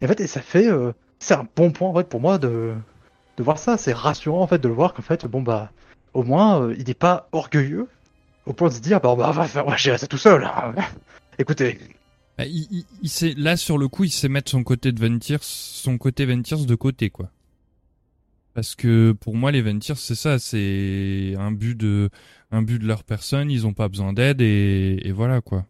Et 0.00 0.04
en 0.06 0.08
fait, 0.08 0.20
et 0.20 0.26
ça 0.26 0.40
fait, 0.42 0.66
euh, 0.68 0.92
c'est 1.20 1.34
un 1.34 1.46
bon 1.56 1.70
point 1.70 1.88
en 1.88 1.94
fait 1.94 2.08
pour 2.08 2.20
moi 2.20 2.38
de, 2.38 2.74
de 3.36 3.42
voir 3.42 3.58
ça. 3.58 3.76
C'est 3.78 3.92
rassurant 3.94 4.42
en 4.42 4.46
fait 4.46 4.58
de 4.58 4.68
le 4.68 4.74
voir 4.74 4.94
qu'en 4.94 5.02
fait, 5.02 5.26
bon 5.26 5.42
bah, 5.42 5.70
au 6.14 6.22
moins, 6.22 6.62
euh, 6.62 6.74
il 6.78 6.86
n'est 6.88 6.94
pas 6.94 7.28
orgueilleux 7.32 7.88
au 8.46 8.52
point 8.52 8.68
de 8.68 8.74
se 8.74 8.80
dire, 8.80 9.00
bah, 9.00 9.14
va 9.14 9.32
faire- 9.44 9.66
on 9.66 9.70
va 9.70 9.76
gérer 9.76 9.98
ça 9.98 10.06
tout 10.06 10.18
seul. 10.18 10.44
hein. 10.44 10.74
Écoutez, 11.38 11.78
Bah, 12.38 12.44
il, 12.46 12.66
il, 12.70 12.84
il 13.02 13.08
sait, 13.08 13.34
là, 13.36 13.56
sur 13.56 13.78
le 13.78 13.88
coup, 13.88 14.04
il 14.04 14.10
sait 14.10 14.28
mettre 14.28 14.50
son 14.50 14.62
côté 14.62 14.92
de 14.92 15.00
Ventirs, 15.00 15.42
son 15.42 15.98
côté 15.98 16.26
Ventirs 16.26 16.66
de 16.66 16.74
côté, 16.74 17.10
quoi. 17.10 17.30
Parce 18.54 18.74
que 18.74 19.12
pour 19.12 19.34
moi, 19.34 19.52
les 19.52 19.62
Ventirs, 19.62 19.98
c'est 19.98 20.14
ça, 20.14 20.38
c'est 20.38 21.34
un 21.38 21.52
but 21.52 21.76
de, 21.76 22.08
un 22.50 22.62
but 22.62 22.78
de 22.78 22.86
leur 22.86 23.04
personne. 23.04 23.50
Ils 23.50 23.66
ont 23.66 23.74
pas 23.74 23.88
besoin 23.88 24.12
d'aide 24.12 24.40
et, 24.40 25.00
et 25.04 25.12
voilà, 25.12 25.40
quoi. 25.42 25.66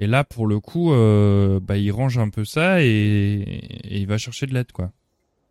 Et 0.00 0.06
là, 0.06 0.24
pour 0.24 0.46
le 0.46 0.60
coup, 0.60 0.92
euh, 0.92 1.60
bah, 1.60 1.76
il 1.76 1.90
range 1.90 2.18
un 2.18 2.28
peu 2.28 2.44
ça 2.44 2.82
et, 2.82 2.88
et 2.88 3.98
il 3.98 4.06
va 4.06 4.18
chercher 4.18 4.46
de 4.46 4.54
l'aide, 4.54 4.72
quoi. 4.72 4.90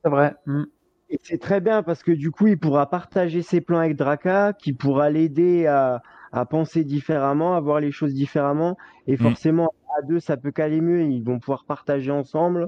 C'est 0.04 0.10
vrai. 0.10 0.36
Mm. 0.46 0.64
Et 1.10 1.20
c'est 1.24 1.38
très 1.38 1.62
bien 1.62 1.82
parce 1.84 2.04
que 2.04 2.12
du 2.12 2.32
coup, 2.32 2.48
il 2.48 2.58
pourra 2.58 2.90
partager 2.90 3.42
ses 3.42 3.62
plans 3.62 3.80
avec 3.80 3.96
Draka, 3.96 4.54
qui 4.54 4.74
pourra 4.74 5.10
l'aider 5.10 5.68
à, 5.68 6.02
à 6.32 6.46
penser 6.46 6.84
différemment, 6.84 7.56
à 7.56 7.60
voir 7.60 7.80
les 7.80 7.92
choses 7.92 8.14
différemment. 8.14 8.78
Et 9.08 9.16
forcément, 9.16 9.72
à 9.98 10.02
deux, 10.02 10.20
ça 10.20 10.38
peut 10.38 10.52
caler 10.52 10.82
mieux. 10.82 11.04
Ils 11.04 11.24
vont 11.24 11.40
pouvoir 11.40 11.66
partager 11.66 12.12
ensemble 12.12 12.66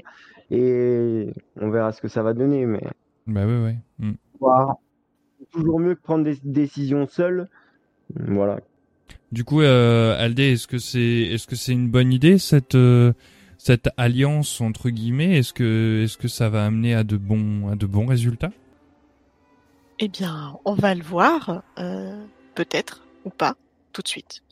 et 0.52 1.34
on 1.60 1.70
verra 1.70 1.92
ce 1.92 2.02
que 2.02 2.08
ça 2.08 2.24
va 2.24 2.34
donner. 2.34 2.66
Mais 2.66 2.82
Bah 3.28 3.46
ouais, 3.46 3.64
ouais. 3.64 3.78
Mm. 4.00 4.14
c'est 5.40 5.50
toujours 5.52 5.80
mieux 5.80 5.96
que 5.96 6.02
prendre 6.02 6.24
des 6.24 6.38
décisions 6.44 7.08
seul. 7.08 7.48
Voilà. 8.16 8.60
Du 9.32 9.44
coup, 9.44 9.62
euh, 9.62 10.18
Aldé, 10.18 10.54
est-ce 10.54 10.68
que 10.68 10.78
c'est, 10.78 11.00
est-ce 11.00 11.48
que 11.48 11.56
c'est 11.56 11.74
une 11.74 11.90
bonne 11.90 12.14
idée 12.14 12.38
cette, 12.38 12.76
euh, 12.76 13.12
cette 13.58 13.90
alliance 13.98 14.62
entre 14.62 14.90
guillemets? 14.90 15.38
Est-ce 15.38 15.52
que, 15.52 16.04
est-ce 16.04 16.18
que 16.18 16.30
ça 16.30 16.50
va 16.50 16.66
amener 16.66 16.94
à 16.94 17.04
de 17.04 17.18
bons, 17.18 17.70
à 17.70 17.76
de 17.76 17.86
bons 17.86 18.06
résultats? 18.06 18.52
Eh 20.00 20.08
bien, 20.08 20.58
on 20.64 20.76
va 20.76 20.96
le 20.96 21.04
voir, 21.04 21.64
euh, 21.80 22.24
peut-être 22.56 23.04
ou 23.26 23.30
pas, 23.30 23.56
tout 23.94 24.02
de 24.02 24.08
suite. 24.08 24.44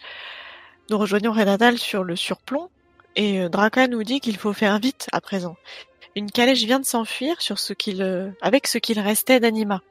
Nous 0.89 0.97
rejoignons 0.99 1.31
Renatal 1.31 1.79
sur 1.79 2.03
le 2.03 2.15
surplomb 2.15 2.69
et 3.15 3.41
euh, 3.41 3.49
Draka 3.49 3.87
nous 3.87 4.03
dit 4.03 4.19
qu'il 4.19 4.37
faut 4.37 4.53
faire 4.53 4.79
vite 4.79 5.07
à 5.11 5.19
présent. 5.19 5.57
Une 6.15 6.29
calèche 6.29 6.63
vient 6.63 6.79
de 6.79 6.85
s'enfuir 6.85 7.41
sur 7.41 7.57
ce 7.57 7.73
qu'il, 7.73 8.03
euh, 8.03 8.29
avec 8.41 8.67
ce 8.67 8.77
qu'il 8.77 8.99
restait 8.99 9.39
d'anima. 9.39 9.81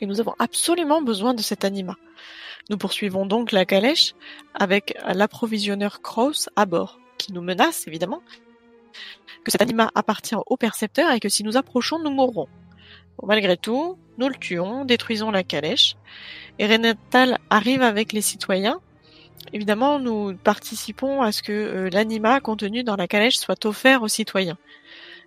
Et 0.00 0.06
nous 0.06 0.20
avons 0.20 0.34
absolument 0.38 1.00
besoin 1.00 1.32
de 1.32 1.40
cet 1.40 1.64
anima. 1.64 1.96
Nous 2.68 2.76
poursuivons 2.76 3.24
donc 3.24 3.52
la 3.52 3.64
calèche 3.64 4.14
avec 4.54 4.96
l'approvisionneur 5.06 6.02
Kraus 6.02 6.50
à 6.56 6.66
bord, 6.66 7.00
qui 7.16 7.32
nous 7.32 7.42
menace 7.42 7.86
évidemment 7.86 8.22
que 9.44 9.50
cet 9.50 9.62
anima 9.62 9.90
appartient 9.94 10.36
au 10.46 10.56
percepteur 10.56 11.10
et 11.10 11.20
que 11.20 11.28
si 11.28 11.42
nous 11.42 11.56
approchons, 11.56 11.98
nous 11.98 12.10
mourrons. 12.10 12.48
Malgré 13.22 13.56
tout, 13.56 13.98
nous 14.18 14.28
le 14.28 14.34
tuons, 14.34 14.84
détruisons 14.84 15.30
la 15.30 15.42
calèche, 15.42 15.96
et 16.58 16.66
Renatal 16.66 17.38
arrive 17.50 17.82
avec 17.82 18.12
les 18.12 18.20
citoyens. 18.20 18.80
Évidemment, 19.52 19.98
nous 19.98 20.36
participons 20.36 21.22
à 21.22 21.32
ce 21.32 21.42
que 21.42 21.52
euh, 21.52 21.90
l'anima 21.90 22.40
contenu 22.40 22.84
dans 22.84 22.96
la 22.96 23.08
calèche 23.08 23.36
soit 23.36 23.64
offert 23.66 24.02
aux 24.02 24.08
citoyens. 24.08 24.58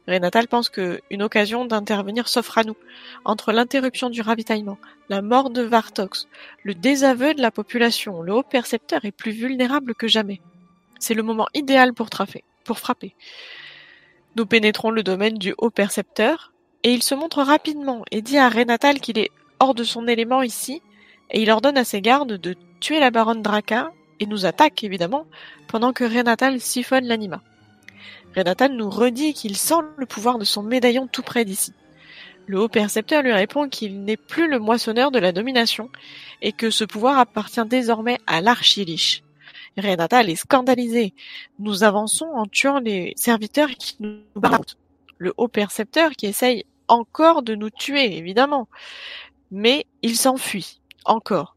Renatal 0.07 0.47
pense 0.47 0.69
que 0.69 1.01
une 1.09 1.23
occasion 1.23 1.65
d'intervenir 1.65 2.27
s'offre 2.27 2.59
à 2.59 2.63
nous. 2.63 2.77
Entre 3.23 3.51
l'interruption 3.51 4.09
du 4.09 4.21
ravitaillement, 4.21 4.77
la 5.09 5.21
mort 5.21 5.49
de 5.49 5.61
Vartox, 5.61 6.27
le 6.63 6.75
désaveu 6.75 7.33
de 7.33 7.41
la 7.41 7.51
population, 7.51 8.21
le 8.21 8.33
haut 8.33 8.43
percepteur 8.43 9.05
est 9.05 9.11
plus 9.11 9.31
vulnérable 9.31 9.95
que 9.95 10.07
jamais. 10.07 10.41
C'est 10.99 11.15
le 11.15 11.23
moment 11.23 11.47
idéal 11.53 11.93
pour, 11.93 12.09
pour 12.63 12.79
frapper. 12.79 13.15
Nous 14.35 14.45
pénétrons 14.45 14.91
le 14.91 15.03
domaine 15.03 15.37
du 15.37 15.55
haut 15.57 15.71
percepteur, 15.71 16.51
et 16.83 16.93
il 16.93 17.01
se 17.01 17.15
montre 17.15 17.41
rapidement 17.41 18.03
et 18.11 18.21
dit 18.21 18.37
à 18.37 18.47
Renatal 18.47 18.99
qu'il 18.99 19.17
est 19.17 19.31
hors 19.59 19.73
de 19.73 19.83
son 19.83 20.07
élément 20.07 20.43
ici, 20.43 20.81
et 21.31 21.41
il 21.41 21.49
ordonne 21.49 21.77
à 21.77 21.83
ses 21.83 22.01
gardes 22.01 22.33
de 22.33 22.55
tuer 22.79 22.99
la 22.99 23.09
baronne 23.09 23.41
Draka, 23.41 23.91
et 24.19 24.25
nous 24.25 24.45
attaque 24.45 24.83
évidemment, 24.83 25.25
pendant 25.67 25.93
que 25.93 26.03
Renatal 26.03 26.59
siphonne 26.59 27.05
l'anima. 27.05 27.41
Renatal 28.35 28.73
nous 28.73 28.89
redit 28.89 29.33
qu'il 29.33 29.55
sent 29.55 29.81
le 29.97 30.05
pouvoir 30.05 30.37
de 30.37 30.45
son 30.45 30.63
médaillon 30.63 31.07
tout 31.07 31.21
près 31.21 31.45
d'ici. 31.45 31.73
Le 32.47 32.59
haut 32.59 32.67
percepteur 32.67 33.23
lui 33.23 33.31
répond 33.31 33.69
qu'il 33.69 34.03
n'est 34.03 34.17
plus 34.17 34.47
le 34.47 34.59
moissonneur 34.59 35.11
de 35.11 35.19
la 35.19 35.31
domination, 35.31 35.89
et 36.41 36.51
que 36.51 36.69
ce 36.69 36.83
pouvoir 36.83 37.17
appartient 37.17 37.65
désormais 37.65 38.19
à 38.27 38.41
l'archiliche. 38.41 39.23
Renatal 39.77 40.29
est 40.29 40.35
scandalisé. 40.35 41.13
Nous 41.59 41.83
avançons 41.83 42.27
en 42.33 42.45
tuant 42.45 42.79
les 42.79 43.13
serviteurs 43.15 43.69
qui 43.69 43.97
nous 43.99 44.19
barrent. 44.35 44.61
Le 45.17 45.33
haut 45.37 45.47
percepteur 45.47 46.11
qui 46.11 46.27
essaye 46.27 46.65
encore 46.87 47.41
de 47.41 47.55
nous 47.55 47.69
tuer, 47.69 48.17
évidemment. 48.17 48.67
Mais 49.51 49.85
il 50.01 50.15
s'enfuit. 50.15 50.79
Encore. 51.05 51.54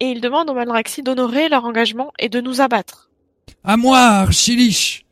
Et 0.00 0.06
il 0.06 0.20
demande 0.20 0.48
aux 0.50 0.54
Malraxi 0.54 1.02
d'honorer 1.02 1.48
leur 1.48 1.64
engagement 1.64 2.12
et 2.18 2.28
de 2.28 2.40
nous 2.40 2.60
abattre. 2.60 3.10
À 3.64 3.76
moi, 3.76 3.98
Archilich 3.98 5.04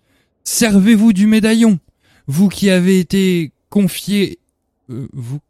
Servez-vous 0.44 1.12
du 1.12 1.26
médaillon 1.26 1.80
Vous 2.28 2.48
qui 2.48 2.70
avez 2.70 3.00
été 3.00 3.52
confié 3.68 4.38
euh, 4.90 5.08
vous 5.12 5.40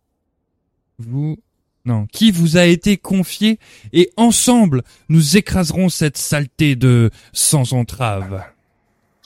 vous 0.98 1.36
non 1.84 2.06
qui 2.06 2.30
vous 2.30 2.56
a 2.56 2.64
été 2.64 2.96
confié 2.96 3.58
et 3.92 4.10
ensemble 4.16 4.82
nous 5.10 5.36
écraserons 5.36 5.90
cette 5.90 6.16
saleté 6.16 6.74
de 6.74 7.10
sans 7.34 7.74
entrave. 7.74 8.42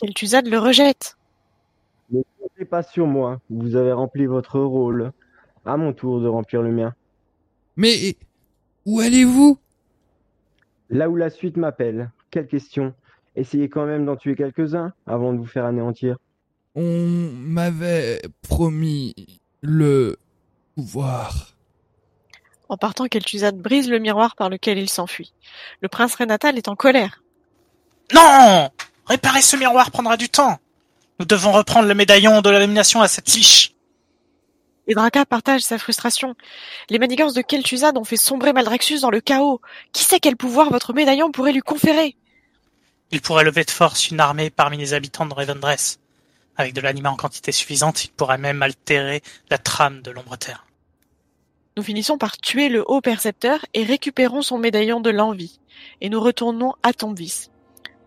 Kel'Thuzad 0.01 0.47
le 0.49 0.59
rejette. 0.59 1.17
Ne 2.11 2.23
comptez 2.41 2.65
pas 2.65 2.83
sur 2.83 3.07
moi. 3.07 3.41
Vous 3.49 3.77
avez 3.77 3.93
rempli 3.93 4.27
votre 4.27 4.59
rôle. 4.59 5.13
À 5.65 5.77
mon 5.77 5.93
tour 5.93 6.21
de 6.21 6.27
remplir 6.27 6.63
le 6.63 6.73
mien. 6.73 6.95
Mais 7.77 8.17
où 8.87 9.01
allez-vous? 9.01 9.59
Là 10.91 11.09
où 11.09 11.17
la 11.17 11.31
suite 11.31 11.57
m'appelle. 11.57 12.10
Quelle 12.31 12.49
question? 12.49 12.94
Essayez 13.36 13.69
quand 13.69 13.86
même 13.86 14.05
d'en 14.05 14.17
tuer 14.17 14.35
quelques-uns 14.35 14.93
avant 15.07 15.33
de 15.33 15.39
vous 15.39 15.47
faire 15.47 15.65
anéantir. 15.65 16.17
On 16.75 17.31
m'avait 17.33 18.20
promis 18.43 19.15
le 19.60 20.17
pouvoir. 20.75 21.55
En 22.69 22.77
partant, 22.77 23.07
Kel'Thuzad 23.07 23.57
brise 23.57 23.89
le 23.89 23.99
miroir 23.99 24.36
par 24.36 24.49
lequel 24.49 24.78
il 24.78 24.89
s'enfuit. 24.89 25.33
Le 25.81 25.89
prince 25.89 26.15
Renatal 26.15 26.57
est 26.57 26.69
en 26.69 26.77
colère. 26.77 27.23
Non 28.15 28.70
Réparer 29.07 29.43
ce 29.43 29.57
miroir 29.57 29.91
prendra 29.91 30.17
du 30.17 30.28
temps. 30.28 30.59
Nous 31.19 31.27
devons 31.27 31.52
reprendre 31.52 31.89
le 31.89 31.94
médaillon 31.94 32.43
de 32.43 32.51
la 32.51 32.60
nomination 32.60 33.01
à 33.01 33.09
cette 33.09 33.28
fiche. 33.28 33.75
Et 34.91 34.94
Draka 34.94 35.25
partage 35.25 35.60
sa 35.60 35.78
frustration. 35.78 36.35
Les 36.89 36.99
manigances 36.99 37.33
de 37.33 37.43
Kel'Thuzad 37.43 37.97
ont 37.97 38.02
fait 38.02 38.17
sombrer 38.17 38.52
Maldraxxus 38.52 39.02
dans 39.02 39.10
le 39.10 39.20
chaos. 39.20 39.60
Qui 39.93 40.02
sait 40.02 40.19
quel 40.19 40.36
pouvoir 40.36 40.69
votre 40.70 40.93
médaillon 40.93 41.31
pourrait 41.31 41.52
lui 41.52 41.60
conférer? 41.60 42.17
Il 43.12 43.20
pourrait 43.20 43.44
lever 43.44 43.62
de 43.62 43.70
force 43.70 44.10
une 44.10 44.19
armée 44.19 44.51
parmi 44.51 44.78
les 44.78 44.93
habitants 44.93 45.27
de 45.27 45.33
Ravendress. 45.33 46.01
Avec 46.57 46.75
de 46.75 46.81
l'anima 46.81 47.09
en 47.09 47.15
quantité 47.15 47.52
suffisante, 47.52 48.05
il 48.05 48.10
pourrait 48.10 48.36
même 48.36 48.65
altérer 48.65 49.23
la 49.49 49.59
trame 49.59 50.02
de 50.02 50.10
l'ombre 50.10 50.36
terre. 50.36 50.67
Nous 51.77 51.85
finissons 51.85 52.19
par 52.19 52.36
tuer 52.36 52.69
le 52.69 52.83
haut 52.85 53.01
percepteur 53.01 53.65
et 53.75 53.85
récupérons 53.85 54.43
son 54.43 54.59
médaillon 54.59 54.99
de 54.99 55.10
l'envie. 55.10 55.60
Et 56.01 56.09
nous 56.09 56.20
retournons 56.20 56.75
à 56.83 56.93
Tombvis. 56.93 57.51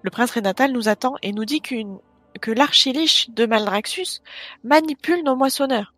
Le 0.02 0.10
prince 0.10 0.32
Renatal 0.32 0.74
nous 0.74 0.90
attend 0.90 1.16
et 1.22 1.32
nous 1.32 1.46
dit 1.46 1.62
qu'une 1.62 2.00
que 2.42 2.52
l'archiliche 2.52 3.30
de 3.30 3.46
Maldraxxus 3.46 4.20
manipule 4.66 5.24
nos 5.24 5.38
moissonneurs. 5.38 5.94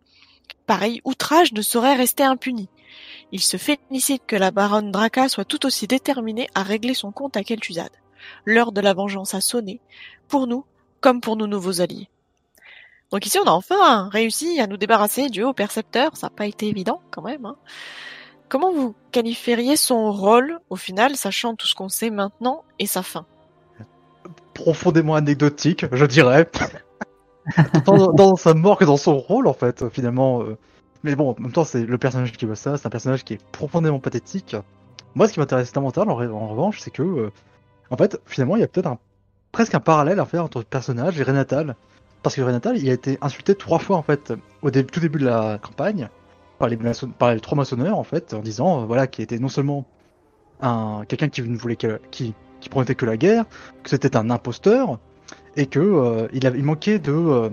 Pareil 0.66 1.00
outrage 1.04 1.52
ne 1.52 1.62
saurait 1.62 1.94
rester 1.94 2.24
impuni. 2.24 2.68
Il 3.32 3.40
se 3.40 3.56
félicite 3.56 4.22
que 4.26 4.36
la 4.36 4.50
baronne 4.50 4.90
Draka 4.90 5.28
soit 5.28 5.44
tout 5.44 5.66
aussi 5.66 5.86
déterminée 5.86 6.48
à 6.54 6.62
régler 6.62 6.94
son 6.94 7.12
compte 7.12 7.36
à 7.36 7.44
Kel'Thuzad. 7.44 7.90
L'heure 8.44 8.72
de 8.72 8.80
la 8.80 8.94
vengeance 8.94 9.34
a 9.34 9.40
sonné, 9.40 9.80
pour 10.28 10.46
nous 10.46 10.64
comme 11.00 11.20
pour 11.20 11.36
nos 11.36 11.46
nouveaux 11.46 11.80
alliés. 11.80 12.08
Donc 13.12 13.24
ici, 13.26 13.38
on 13.38 13.46
a 13.46 13.52
enfin 13.52 14.08
réussi 14.08 14.60
à 14.60 14.66
nous 14.66 14.76
débarrasser 14.76 15.28
du 15.28 15.44
haut 15.44 15.52
percepteur. 15.52 16.16
Ça 16.16 16.26
n'a 16.26 16.30
pas 16.30 16.46
été 16.46 16.66
évident 16.66 17.00
quand 17.10 17.22
même. 17.22 17.46
Hein. 17.46 17.56
Comment 18.48 18.72
vous 18.72 18.94
qualifieriez 19.12 19.76
son 19.76 20.12
rôle 20.12 20.58
au 20.70 20.76
final, 20.76 21.16
sachant 21.16 21.54
tout 21.54 21.66
ce 21.66 21.74
qu'on 21.74 21.88
sait 21.88 22.10
maintenant 22.10 22.64
et 22.78 22.86
sa 22.86 23.02
fin? 23.02 23.26
Profondément 24.54 25.14
anecdotique, 25.14 25.86
je 25.92 26.04
dirais. 26.06 26.48
Dans, 27.84 28.12
dans, 28.12 28.36
sa 28.36 28.54
mort 28.54 28.78
que 28.78 28.84
dans 28.84 28.96
son 28.96 29.18
rôle 29.18 29.46
en 29.46 29.52
fait, 29.52 29.88
finalement. 29.90 30.42
euh. 30.42 30.56
Mais 31.04 31.14
bon, 31.14 31.30
en 31.30 31.40
même 31.40 31.52
temps, 31.52 31.64
c'est 31.64 31.84
le 31.84 31.98
personnage 31.98 32.32
qui 32.32 32.46
veut 32.46 32.54
ça. 32.54 32.76
C'est 32.76 32.86
un 32.86 32.90
personnage 32.90 33.22
qui 33.24 33.34
est 33.34 33.44
profondément 33.52 34.00
pathétique. 34.00 34.56
Moi, 35.14 35.28
ce 35.28 35.34
qui 35.34 35.40
m'intéresse 35.40 35.72
davantage, 35.72 36.08
en, 36.08 36.10
en 36.10 36.48
revanche, 36.48 36.80
c'est 36.80 36.90
que, 36.90 37.02
euh, 37.02 37.32
en 37.90 37.96
fait, 37.96 38.20
finalement, 38.26 38.56
il 38.56 38.60
y 38.60 38.64
a 38.64 38.68
peut-être 38.68 38.96
presque 39.52 39.74
un 39.74 39.80
parallèle 39.80 40.20
à 40.20 40.24
faire 40.26 40.44
entre 40.44 40.58
le 40.58 40.64
personnage 40.64 41.18
et 41.20 41.22
Renatal. 41.22 41.76
Parce 42.22 42.34
que 42.34 42.42
Renatal, 42.42 42.76
il 42.76 42.88
a 42.90 42.92
été 42.92 43.18
insulté 43.20 43.54
trois 43.54 43.78
fois 43.78 43.96
en 43.96 44.02
fait 44.02 44.32
au 44.62 44.70
tout 44.70 45.00
début 45.00 45.18
de 45.20 45.26
la 45.26 45.58
campagne 45.58 46.08
par 46.58 46.68
les, 46.68 46.76
trois 47.40 47.56
maçonneurs 47.56 47.98
en 47.98 48.04
fait, 48.04 48.34
en 48.34 48.40
disant 48.40 48.82
euh, 48.82 48.84
voilà 48.86 49.06
qu'il 49.06 49.22
était 49.22 49.38
non 49.38 49.48
seulement 49.48 49.84
un 50.60 51.04
quelqu'un 51.06 51.28
qui 51.28 51.42
ne 51.42 51.56
voulait 51.56 51.76
qui 52.10 52.34
qui 52.60 52.68
promettait 52.68 52.94
que 52.94 53.06
la 53.06 53.16
guerre, 53.16 53.44
que 53.82 53.90
c'était 53.90 54.16
un 54.16 54.30
imposteur 54.30 54.98
et 55.56 55.66
que 55.66 55.80
euh, 55.80 56.28
il, 56.32 56.46
avait, 56.46 56.60
manquait 56.60 56.98
de 56.98 57.12
euh, 57.12 57.48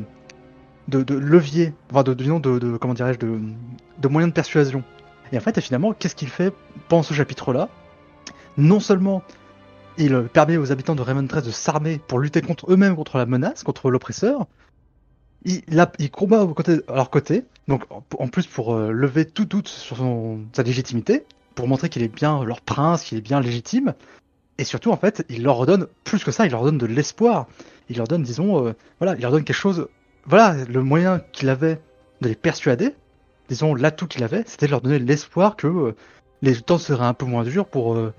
de, 0.88 1.04
de 1.04 1.16
levier, 1.16 1.74
de, 1.94 2.14
de, 2.14 2.78
comment 2.78 2.94
dirais-je 2.94 3.20
de, 3.20 4.08
moyens 4.08 4.32
de 4.32 4.36
persuasion. 4.36 4.84
Et 5.32 5.38
en 5.38 5.42
fait, 5.42 5.60
finalement, 5.62 5.94
qu'est-ce 5.94 6.16
qu'il 6.16 6.28
fait 6.28 6.54
pendant 6.90 7.04
ce 7.04 7.14
chapitre-là? 7.14 7.70
Non 8.58 8.80
seulement 8.80 9.24
il 9.98 10.24
permet 10.34 10.58
aux 10.58 10.72
habitants 10.72 10.96
de 10.96 11.02
Raymond 11.02 11.24
XIII 11.24 11.44
de 11.44 11.52
s'armer 11.52 12.00
pour 12.08 12.20
lutter 12.20 12.42
contre 12.42 12.72
eux-mêmes, 12.72 12.96
contre 12.96 13.18
la 13.18 13.26
menace, 13.26 13.64
contre 13.64 13.90
l'oppresseur. 13.92 14.48
Il, 15.46 15.62
combat 16.12 16.42
à 16.42 16.96
leur 16.96 17.10
côté, 17.10 17.44
donc 17.68 17.84
en- 17.92 18.28
plus 18.28 18.48
pour 18.48 18.74
euh, 18.74 18.92
lever 18.92 19.26
tout 19.26 19.46
doute 19.46 19.68
sur 19.68 19.98
sa 20.54 20.64
légitimité, 20.64 21.26
pour 21.54 21.68
montrer 21.68 21.90
qu'il 21.90 22.02
est 22.02 22.14
bien 22.14 22.44
leur 22.44 22.62
prince, 22.62 23.04
qu'il 23.04 23.18
est 23.18 23.22
bien 23.22 23.42
légitime. 23.42 23.94
Et 24.58 24.64
surtout, 24.64 24.92
en 24.92 24.98
fait, 24.98 25.26
il 25.30 25.44
leur 25.44 25.66
donne 25.66 25.88
plus 26.06 26.24
que 26.24 26.32
ça, 26.32 26.46
il 26.46 26.52
leur 26.52 26.64
donne 26.64 26.78
de 26.78 26.86
l'espoir. 26.86 27.48
Il 27.90 27.98
leur 27.98 28.08
donne, 28.08 28.24
disons, 28.24 28.68
euh, 28.68 28.74
voilà, 29.00 29.16
il 29.16 29.22
leur 29.22 29.32
donne 29.32 29.44
quelque 29.44 29.56
chose. 29.56 29.88
Voilà, 30.26 30.56
le 30.66 30.84
moyen 30.84 31.20
qu'il 31.32 31.50
avait 31.50 31.80
de 32.22 32.30
les 32.30 32.36
persuader, 32.36 32.95
disons, 33.50 33.76
l'atout 33.76 34.08
qu'il 34.08 34.24
avait, 34.24 34.44
c'était 34.48 34.66
de 34.68 34.72
leur 34.72 34.82
donner 34.82 35.00
l'espoir 35.00 35.56
que 35.56 35.68
euh, 35.68 35.95
les 36.42 36.56
temps 36.62 36.78
seraient 36.78 37.06
un 37.06 37.14
peu 37.14 37.26
moins 37.26 37.44
durs 37.44 37.66
pour 37.66 37.95
euh, 37.95 38.14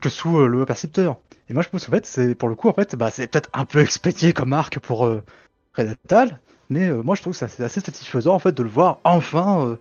que 0.00 0.08
sous 0.08 0.46
le 0.46 0.64
percepteur. 0.64 1.18
Et 1.48 1.54
moi, 1.54 1.62
je 1.62 1.68
pense 1.68 1.86
qu'en 1.86 1.92
fait, 1.92 2.06
c'est 2.06 2.34
pour 2.34 2.48
le 2.48 2.54
coup, 2.54 2.68
en 2.68 2.72
fait, 2.74 2.96
bah, 2.96 3.10
c'est 3.10 3.26
peut-être 3.26 3.50
un 3.52 3.64
peu 3.64 3.80
expédié 3.82 4.32
comme 4.32 4.52
arc 4.52 4.78
pour 4.78 5.08
Renatal, 5.74 6.40
mais 6.70 6.90
moi, 6.90 7.14
je 7.14 7.22
trouve 7.22 7.38
que 7.38 7.46
c'est 7.46 7.62
assez- 7.62 7.80
satisfaisant 7.80 8.34
en 8.34 8.38
fait 8.38 8.52
de 8.52 8.62
le 8.62 8.68
voir 8.68 9.00
enfin 9.04 9.78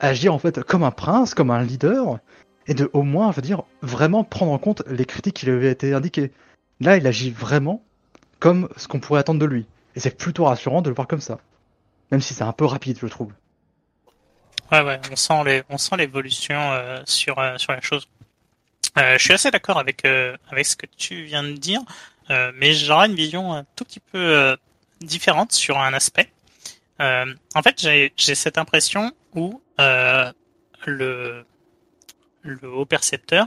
agir 0.00 0.34
en 0.34 0.38
fait 0.38 0.62
comme 0.64 0.82
un 0.82 0.90
prince, 0.90 1.34
comme 1.34 1.50
un 1.50 1.62
leader, 1.62 2.18
et 2.66 2.74
de 2.74 2.90
au 2.92 3.02
moins, 3.02 3.30
je 3.30 3.36
veux 3.36 3.42
dire, 3.42 3.62
vraiment 3.82 4.24
prendre 4.24 4.52
en 4.52 4.58
compte 4.58 4.82
les 4.88 5.04
critiques 5.04 5.36
qui 5.36 5.46
lui 5.46 5.52
avaient 5.52 5.70
été 5.70 5.94
indiquées. 5.94 6.32
Là, 6.80 6.96
il 6.96 7.06
agit 7.06 7.30
vraiment 7.30 7.84
comme 8.42 8.68
ce 8.76 8.88
qu'on 8.88 8.98
pourrait 8.98 9.20
attendre 9.20 9.38
de 9.38 9.46
lui, 9.46 9.66
et 9.94 10.00
c'est 10.00 10.18
plutôt 10.18 10.46
rassurant 10.46 10.82
de 10.82 10.88
le 10.88 10.96
voir 10.96 11.06
comme 11.06 11.20
ça, 11.20 11.38
même 12.10 12.20
si 12.20 12.34
c'est 12.34 12.42
un 12.42 12.52
peu 12.52 12.64
rapide, 12.64 12.98
je 13.00 13.06
trouve. 13.06 13.32
Ouais, 14.72 14.82
ouais, 14.82 15.00
on 15.12 15.14
sent 15.14 15.44
les, 15.44 15.62
on 15.68 15.78
sent 15.78 15.96
l'évolution 15.96 16.56
euh, 16.72 17.00
sur 17.04 17.38
euh, 17.38 17.56
sur 17.56 17.70
la 17.70 17.80
chose. 17.80 18.08
Euh, 18.98 19.16
je 19.16 19.22
suis 19.22 19.32
assez 19.32 19.52
d'accord 19.52 19.78
avec 19.78 20.04
euh, 20.04 20.36
avec 20.50 20.66
ce 20.66 20.74
que 20.74 20.86
tu 20.86 21.22
viens 21.22 21.44
de 21.44 21.52
dire, 21.52 21.82
euh, 22.30 22.50
mais 22.56 22.72
j'aurais 22.72 23.06
une 23.06 23.14
vision 23.14 23.52
un 23.54 23.64
tout 23.76 23.84
petit 23.84 24.00
peu 24.00 24.18
euh, 24.18 24.56
différente 25.00 25.52
sur 25.52 25.78
un 25.78 25.94
aspect. 25.94 26.28
En 26.98 27.62
fait, 27.62 27.80
j'ai 27.80 28.12
j'ai 28.16 28.34
cette 28.34 28.58
impression 28.58 29.12
où 29.36 29.62
le 29.78 31.44
le 32.42 32.68
haut 32.68 32.86
percepteur, 32.86 33.46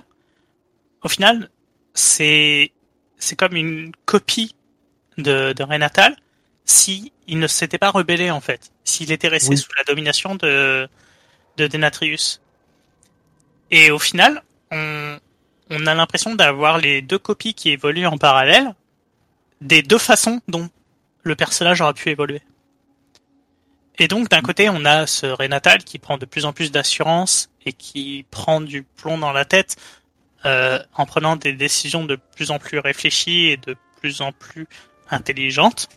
au 1.03 1.09
final, 1.09 1.49
c'est 1.93 2.71
c'est 3.17 3.35
comme 3.35 3.57
une 3.57 3.91
copie 4.05 4.55
de 5.17 5.53
de 5.53 5.63
Renatal 5.63 6.15
si 6.65 7.11
il 7.27 7.39
ne 7.39 7.47
s'était 7.47 7.77
pas 7.77 7.91
rebellé 7.91 8.31
en 8.31 8.41
fait, 8.41 8.71
s'il 8.83 9.11
était 9.11 9.27
resté 9.27 9.51
Oui. 9.51 9.57
sous 9.57 9.71
la 9.77 9.83
domination 9.83 10.35
de 10.35 10.87
de 11.57 11.67
Denatrius. 11.67 12.41
Et 13.71 13.91
au 13.91 13.99
final, 13.99 14.43
on, 14.71 15.17
on 15.69 15.87
a 15.87 15.93
l'impression 15.95 16.35
d'avoir 16.35 16.77
les 16.77 17.01
deux 17.01 17.17
copies 17.19 17.53
qui 17.53 17.69
évoluent 17.69 18.05
en 18.07 18.17
parallèle 18.17 18.73
des 19.61 19.81
deux 19.81 19.97
façons 19.97 20.41
dont 20.47 20.69
le 21.23 21.35
personnage 21.35 21.81
aurait 21.81 21.93
pu 21.93 22.09
évoluer. 22.09 22.41
Et 23.97 24.07
donc 24.07 24.29
d'un 24.29 24.41
côté, 24.41 24.69
on 24.69 24.83
a 24.85 25.07
ce 25.07 25.25
Renatal 25.27 25.83
qui 25.83 25.99
prend 25.99 26.17
de 26.17 26.25
plus 26.25 26.45
en 26.45 26.51
plus 26.53 26.71
d'assurance 26.71 27.49
et 27.65 27.73
qui 27.73 28.25
prend 28.29 28.59
du 28.61 28.83
plomb 28.83 29.17
dans 29.17 29.31
la 29.31 29.45
tête 29.45 29.77
euh, 30.45 30.79
en 30.93 31.05
prenant 31.05 31.37
des 31.37 31.53
décisions 31.53 32.03
de 32.03 32.17
plus 32.35 32.51
en 32.51 32.59
plus 32.59 32.77
réfléchies 32.79 33.45
et 33.47 33.57
de 33.57 33.75
plus 34.01 34.21
en 34.21 34.31
plus 34.33 34.67
intelligentes. 35.09 35.89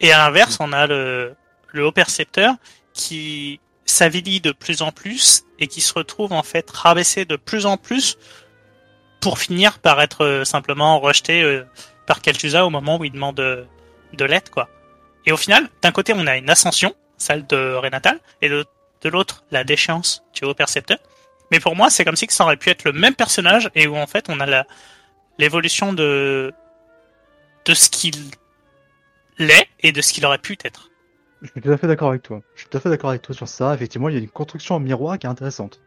Et 0.00 0.12
à 0.12 0.18
l'inverse, 0.18 0.58
on 0.60 0.72
a 0.72 0.86
le, 0.86 1.34
le 1.72 1.86
haut 1.86 1.92
percepteur 1.92 2.54
qui 2.92 3.60
s'avilit 3.86 4.40
de 4.40 4.52
plus 4.52 4.82
en 4.82 4.92
plus 4.92 5.44
et 5.58 5.66
qui 5.66 5.80
se 5.80 5.94
retrouve 5.94 6.32
en 6.32 6.42
fait 6.42 6.70
rabaissé 6.70 7.24
de 7.24 7.36
plus 7.36 7.66
en 7.66 7.76
plus 7.76 8.18
pour 9.20 9.38
finir 9.38 9.78
par 9.78 10.00
être 10.00 10.24
euh, 10.24 10.44
simplement 10.44 11.00
rejeté 11.00 11.42
euh, 11.42 11.64
par 12.06 12.20
Kel'Thuzad 12.20 12.62
au 12.62 12.70
moment 12.70 12.98
où 12.98 13.04
il 13.04 13.12
demande 13.12 13.40
euh, 13.40 13.64
de 14.12 14.24
l'aide 14.24 14.50
quoi. 14.50 14.68
Et 15.26 15.32
au 15.32 15.36
final, 15.36 15.68
d'un 15.82 15.92
côté 15.92 16.12
on 16.14 16.26
a 16.26 16.36
une 16.36 16.50
ascension, 16.50 16.94
celle 17.16 17.46
de 17.46 17.74
Renatal, 17.74 18.20
et 18.42 18.48
de, 18.48 18.64
de 19.02 19.08
l'autre 19.08 19.44
la 19.50 19.64
déchéance 19.64 20.22
du 20.34 20.44
haut 20.44 20.54
percepteur. 20.54 20.98
Mais 21.50 21.60
pour 21.60 21.74
moi, 21.74 21.90
c'est 21.90 22.04
comme 22.04 22.16
si 22.16 22.26
ça 22.28 22.44
aurait 22.44 22.56
pu 22.56 22.70
être 22.70 22.84
le 22.84 22.92
même 22.92 23.14
personnage 23.14 23.70
et 23.74 23.86
où 23.86 23.96
en 23.96 24.06
fait 24.06 24.26
on 24.28 24.38
a 24.40 24.46
la 24.46 24.66
l'évolution 25.38 25.92
de 25.92 26.52
de 27.68 27.74
ce 27.74 27.90
qu'il 27.90 28.14
l'est 29.38 29.68
et 29.80 29.92
de 29.92 30.00
ce 30.00 30.12
qu'il 30.12 30.24
aurait 30.24 30.38
pu 30.38 30.56
être. 30.64 30.90
Je 31.42 31.48
suis 31.50 31.60
tout 31.60 31.70
à 31.70 31.76
fait 31.76 31.86
d'accord 31.86 32.08
avec 32.08 32.22
toi. 32.22 32.40
Je 32.54 32.62
suis 32.62 32.68
tout 32.68 32.78
à 32.78 32.80
fait 32.80 32.88
d'accord 32.88 33.10
avec 33.10 33.22
toi 33.22 33.34
sur 33.34 33.46
ça. 33.46 33.74
Effectivement, 33.74 34.08
il 34.08 34.14
y 34.14 34.18
a 34.18 34.20
une 34.20 34.28
construction 34.28 34.74
en 34.74 34.80
miroir 34.80 35.18
qui 35.18 35.26
est 35.26 35.30
intéressante. 35.30 35.80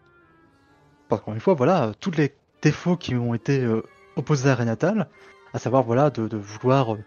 Parce 1.10 1.22
qu'encore 1.22 1.34
une 1.34 1.42
fois, 1.42 1.56
voilà, 1.56 1.92
tous 2.00 2.12
les 2.12 2.34
défauts 2.62 2.96
qui 2.96 3.16
ont 3.16 3.34
été 3.34 3.60
euh, 3.60 3.84
opposés 4.16 4.50
à 4.50 4.56
Renatal, 4.56 5.10
à 5.54 5.60
savoir, 5.60 5.84
voilà, 5.84 6.10
de, 6.12 6.28
de 6.28 6.38
vouloir 6.38 6.94
euh, 6.94 7.00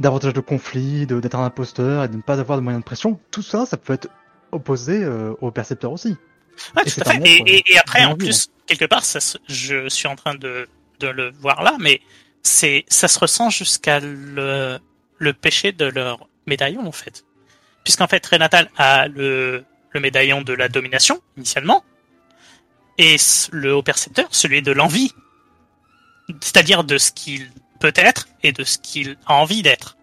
davantage 0.00 0.34
de 0.34 0.40
conflits, 0.40 1.06
d'être 1.06 1.36
un 1.36 1.44
imposteur 1.44 2.04
et 2.04 2.08
de 2.08 2.16
ne 2.16 2.22
pas 2.22 2.38
avoir 2.40 2.58
de 2.58 2.62
moyens 2.62 2.82
de 2.82 2.86
pression, 2.86 3.18
tout 3.30 3.42
ça, 3.42 3.64
ça 3.64 3.76
peut 3.76 3.94
être 3.94 4.08
opposé 4.52 5.02
euh, 5.02 5.32
au 5.40 5.50
percepteur 5.50 5.92
aussi. 5.92 6.16
Ouais, 6.74 6.82
Et 6.84 6.90
tout 6.90 7.00
à 7.06 7.12
fait. 7.12 7.22
Et, 7.24 7.36
être, 7.36 7.46
et, 7.46 7.72
et 7.72 7.78
après, 7.78 8.04
en 8.04 8.10
vu, 8.10 8.18
plus, 8.18 8.48
quelque 8.66 8.84
part, 8.84 9.04
ça, 9.04 9.20
je 9.48 9.88
suis 9.88 10.08
en 10.08 10.16
train 10.16 10.34
de, 10.34 10.68
de 10.98 11.06
le 11.06 11.30
voir 11.30 11.62
là, 11.62 11.76
mais 11.80 12.00
c'est, 12.46 12.84
ça 12.88 13.08
se 13.08 13.18
ressent 13.18 13.50
jusqu'à 13.50 14.00
le, 14.00 14.78
péché 15.40 15.72
de 15.72 15.86
leur 15.86 16.28
médaillon, 16.46 16.86
en 16.86 16.92
fait. 16.92 17.24
Puisqu'en 17.84 18.06
fait, 18.06 18.24
Renatal 18.26 18.70
a 18.76 19.08
le, 19.08 19.64
le 19.90 20.00
médaillon 20.00 20.42
de 20.42 20.52
la 20.52 20.68
domination, 20.68 21.20
initialement, 21.36 21.84
et 22.98 23.16
le 23.52 23.74
haut 23.74 23.82
percepteur, 23.82 24.26
celui 24.30 24.62
de 24.62 24.72
l'envie. 24.72 25.12
C'est-à-dire 26.40 26.84
de 26.84 26.98
ce 26.98 27.12
qu'il 27.12 27.50
peut 27.78 27.92
être 27.94 28.28
et 28.42 28.52
de 28.52 28.64
ce 28.64 28.78
qu'il 28.78 29.16
a 29.26 29.34
envie 29.34 29.62
d'être. 29.62 29.96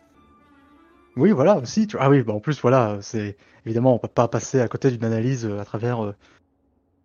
Oui, 1.15 1.31
voilà, 1.31 1.57
aussi. 1.57 1.87
Ah 1.99 2.09
oui, 2.09 2.23
bah 2.23 2.33
en 2.33 2.39
plus, 2.39 2.59
voilà, 2.61 2.97
c'est 3.01 3.37
évidemment, 3.65 3.95
on 3.95 3.99
peut 3.99 4.07
pas 4.07 4.27
passer 4.27 4.59
à 4.59 4.67
côté 4.67 4.91
d'une 4.91 5.03
analyse 5.05 5.45
euh, 5.45 5.59
à 5.59 5.65
travers 5.65 6.03
euh, 6.03 6.15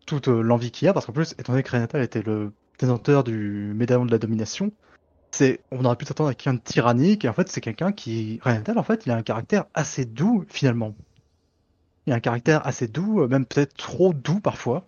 toute 0.06 0.28
euh, 0.28 0.40
l'envie 0.40 0.70
qu'il 0.70 0.86
y 0.86 0.88
a, 0.88 0.92
parce 0.92 1.06
qu'en 1.06 1.12
plus, 1.12 1.32
étant 1.38 1.52
donné 1.52 1.62
que 1.62 1.70
Renatal 1.70 2.02
était 2.02 2.22
le 2.22 2.52
détenteur 2.78 3.24
du 3.24 3.72
médaillon 3.74 4.06
de 4.06 4.10
la 4.10 4.18
domination, 4.18 4.72
c'est, 5.30 5.60
on 5.70 5.84
aurait 5.84 5.96
pu 5.96 6.04
s'attendre 6.04 6.30
à 6.30 6.34
quelqu'un 6.34 6.54
de 6.54 6.60
tyrannique, 6.60 7.24
et 7.24 7.28
en 7.28 7.32
fait, 7.32 7.48
c'est 7.48 7.60
quelqu'un 7.60 7.92
qui, 7.92 8.40
Renatal, 8.42 8.78
en 8.78 8.82
fait, 8.82 9.06
il 9.06 9.12
a 9.12 9.16
un 9.16 9.22
caractère 9.22 9.64
assez 9.74 10.04
doux, 10.04 10.44
finalement. 10.48 10.94
Il 12.06 12.12
a 12.12 12.16
un 12.16 12.20
caractère 12.20 12.66
assez 12.66 12.88
doux, 12.88 13.20
euh, 13.20 13.28
même 13.28 13.44
peut-être 13.44 13.74
trop 13.74 14.12
doux 14.12 14.40
parfois. 14.40 14.86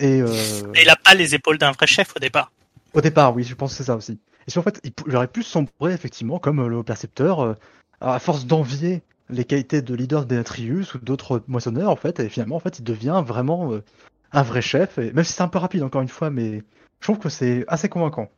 Et, 0.00 0.20
euh... 0.22 0.28
Et 0.74 0.82
il 0.82 0.90
a 0.90 0.96
pas 0.96 1.14
les 1.14 1.34
épaules 1.34 1.58
d'un 1.58 1.72
vrai 1.72 1.86
chef 1.86 2.14
au 2.16 2.20
départ. 2.20 2.52
Au 2.94 3.00
départ, 3.00 3.34
oui, 3.34 3.44
je 3.44 3.54
pense 3.54 3.72
que 3.72 3.76
c'est 3.78 3.84
ça 3.84 3.96
aussi. 3.96 4.18
Et 4.46 4.50
si 4.50 4.58
en 4.58 4.62
fait, 4.62 4.80
il, 4.82 5.16
aurait 5.16 5.28
pu 5.28 5.42
sombrer 5.42 5.92
effectivement 5.92 6.38
comme 6.38 6.60
euh, 6.60 6.68
le 6.68 6.82
percepteur, 6.82 7.40
euh, 7.40 7.54
à 8.00 8.18
force 8.18 8.46
d'envier 8.46 9.02
les 9.28 9.44
qualités 9.44 9.82
de 9.82 9.94
leader 9.94 10.24
d'Enatrius 10.24 10.94
ou 10.94 10.98
d'autres 10.98 11.42
moissonneurs, 11.48 11.90
en 11.90 11.96
fait, 11.96 12.18
et 12.20 12.30
finalement, 12.30 12.56
en 12.56 12.60
fait, 12.60 12.78
il 12.78 12.84
devient 12.84 13.22
vraiment 13.26 13.72
euh, 13.72 13.84
un 14.32 14.42
vrai 14.42 14.62
chef. 14.62 14.96
Et 14.96 15.12
même 15.12 15.24
si 15.24 15.34
c'est 15.34 15.42
un 15.42 15.48
peu 15.48 15.58
rapide, 15.58 15.82
encore 15.82 16.00
une 16.00 16.08
fois, 16.08 16.30
mais 16.30 16.62
je 17.00 17.06
trouve 17.06 17.18
que 17.18 17.28
c'est 17.28 17.64
assez 17.68 17.90
convaincant. 17.90 18.30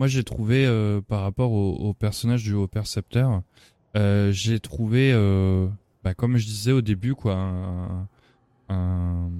Moi, 0.00 0.06
j'ai 0.08 0.24
trouvé 0.24 0.64
euh, 0.64 1.02
par 1.02 1.20
rapport 1.20 1.52
au, 1.52 1.74
au 1.74 1.92
personnage 1.92 2.42
du 2.42 2.54
haut 2.54 2.66
percepteur, 2.66 3.42
euh, 3.98 4.32
j'ai 4.32 4.58
trouvé, 4.58 5.12
euh, 5.12 5.68
bah, 6.02 6.14
comme 6.14 6.38
je 6.38 6.46
disais 6.46 6.72
au 6.72 6.80
début, 6.80 7.14
quoi, 7.14 7.34
un, 7.34 8.08
un, 8.70 9.30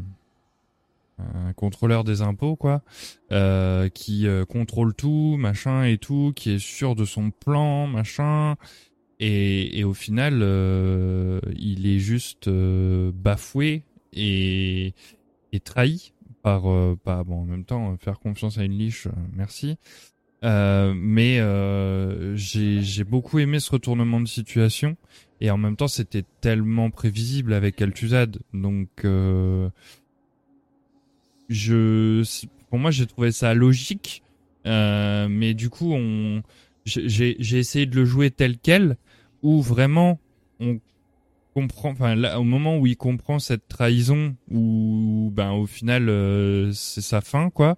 un 1.18 1.52
contrôleur 1.54 2.04
des 2.04 2.20
impôts, 2.20 2.56
quoi, 2.56 2.82
euh, 3.32 3.88
qui 3.88 4.26
euh, 4.26 4.44
contrôle 4.44 4.92
tout, 4.92 5.36
machin 5.38 5.84
et 5.84 5.96
tout, 5.96 6.34
qui 6.36 6.50
est 6.50 6.58
sûr 6.58 6.94
de 6.94 7.06
son 7.06 7.30
plan, 7.30 7.86
machin. 7.86 8.56
Et, 9.18 9.78
et 9.78 9.84
au 9.84 9.94
final, 9.94 10.40
euh, 10.42 11.40
il 11.56 11.86
est 11.86 12.00
juste 12.00 12.50
bafoué 12.50 13.84
et, 14.12 14.92
et 15.54 15.60
trahi 15.60 16.12
par, 16.42 16.64
par 17.02 17.24
bon, 17.24 17.40
en 17.40 17.44
même 17.46 17.64
temps, 17.64 17.96
faire 17.96 18.18
confiance 18.18 18.58
à 18.58 18.64
une 18.64 18.76
liche, 18.76 19.08
merci. 19.32 19.78
Euh, 20.42 20.94
mais 20.96 21.38
euh, 21.38 22.34
j'ai 22.34 22.82
j'ai 22.82 23.04
beaucoup 23.04 23.38
aimé 23.38 23.60
ce 23.60 23.70
retournement 23.70 24.20
de 24.20 24.28
situation. 24.28 24.96
Et 25.40 25.50
en 25.50 25.58
même 25.58 25.76
temps 25.76 25.88
c'était 25.88 26.24
tellement 26.40 26.90
prévisible 26.90 27.52
avec 27.54 27.80
Altuzad 27.80 28.38
donc 28.52 28.88
euh, 29.04 29.70
je 31.48 32.22
pour 32.68 32.78
moi 32.78 32.90
j'ai 32.90 33.06
trouvé 33.06 33.32
ça 33.32 33.54
logique. 33.54 34.22
Euh, 34.66 35.28
mais 35.28 35.54
du 35.54 35.70
coup 35.70 35.92
on 35.92 36.42
j'ai 36.84 37.36
j'ai 37.38 37.58
essayé 37.58 37.86
de 37.86 37.96
le 37.96 38.04
jouer 38.04 38.30
tel 38.30 38.58
quel 38.58 38.96
où 39.42 39.62
vraiment 39.62 40.18
on 40.60 40.78
comprend 41.54 41.90
enfin 41.90 42.14
là, 42.14 42.38
au 42.40 42.44
moment 42.44 42.78
où 42.78 42.86
il 42.86 42.96
comprend 42.96 43.38
cette 43.38 43.66
trahison 43.68 44.36
où 44.50 45.30
ben 45.32 45.52
au 45.52 45.66
final 45.66 46.08
euh, 46.08 46.72
c'est 46.72 47.00
sa 47.00 47.20
fin 47.20 47.50
quoi 47.50 47.76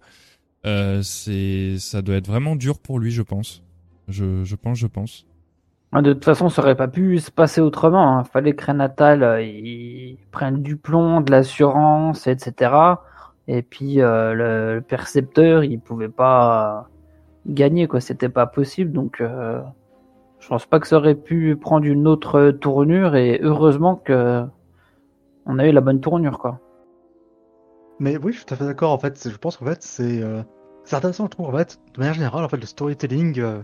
euh, 0.66 1.02
c'est 1.02 1.78
ça 1.78 2.02
doit 2.02 2.16
être 2.16 2.26
vraiment 2.28 2.56
dur 2.56 2.78
pour 2.78 2.98
lui 3.00 3.10
je 3.10 3.22
pense 3.22 3.62
je 4.08 4.44
je 4.44 4.56
pense 4.56 4.78
je 4.78 4.86
pense 4.86 5.26
Ah, 5.92 6.02
De 6.02 6.12
toute 6.14 6.24
façon, 6.24 6.48
ça 6.48 6.62
aurait 6.62 6.76
pas 6.76 6.88
pu 6.88 7.18
se 7.18 7.30
passer 7.30 7.60
autrement. 7.60 8.18
hein. 8.18 8.24
Fallait 8.24 8.54
que 8.54 8.64
Renatal 8.66 9.22
euh, 9.22 9.42
il 9.42 10.18
prenne 10.30 10.62
du 10.62 10.76
plomb, 10.76 11.20
de 11.20 11.30
l'assurance, 11.30 12.26
etc. 12.26 13.00
Et 13.48 13.62
puis 13.62 14.00
euh, 14.00 14.32
le, 14.34 14.74
le 14.76 14.80
percepteur, 14.82 15.64
il 15.64 15.80
pouvait 15.80 16.08
pas 16.08 16.88
gagner 17.46 17.88
quoi. 17.88 18.00
C'était 18.00 18.28
pas 18.30 18.46
possible. 18.46 18.92
Donc, 18.92 19.20
euh, 19.20 19.60
je 20.40 20.48
pense 20.48 20.66
pas 20.66 20.80
que 20.80 20.86
ça 20.88 20.96
aurait 20.98 21.14
pu 21.16 21.56
prendre 21.56 21.86
une 21.86 22.08
autre 22.08 22.50
tournure. 22.52 23.16
Et 23.16 23.40
heureusement 23.42 23.96
que 23.96 24.44
on 25.46 25.58
a 25.58 25.66
eu 25.68 25.72
la 25.72 25.80
bonne 25.80 26.00
tournure 26.00 26.38
quoi. 26.38 26.60
Mais 28.02 28.16
oui, 28.16 28.32
je 28.32 28.38
suis 28.38 28.46
tout 28.46 28.54
à 28.54 28.56
fait 28.56 28.64
d'accord. 28.64 28.90
En 28.90 28.98
fait, 28.98 29.28
je 29.30 29.36
pense 29.36 29.56
qu'en 29.56 29.64
fait, 29.64 29.80
c'est 29.80 30.20
euh, 30.20 30.42
c'est 30.84 30.96
intéressant, 30.96 31.26
je 31.26 31.30
trouve. 31.30 31.46
En 31.46 31.56
fait, 31.56 31.78
de 31.94 32.00
manière 32.00 32.14
générale, 32.14 32.44
en 32.44 32.48
fait, 32.48 32.56
le 32.56 32.66
storytelling 32.66 33.38
euh, 33.38 33.62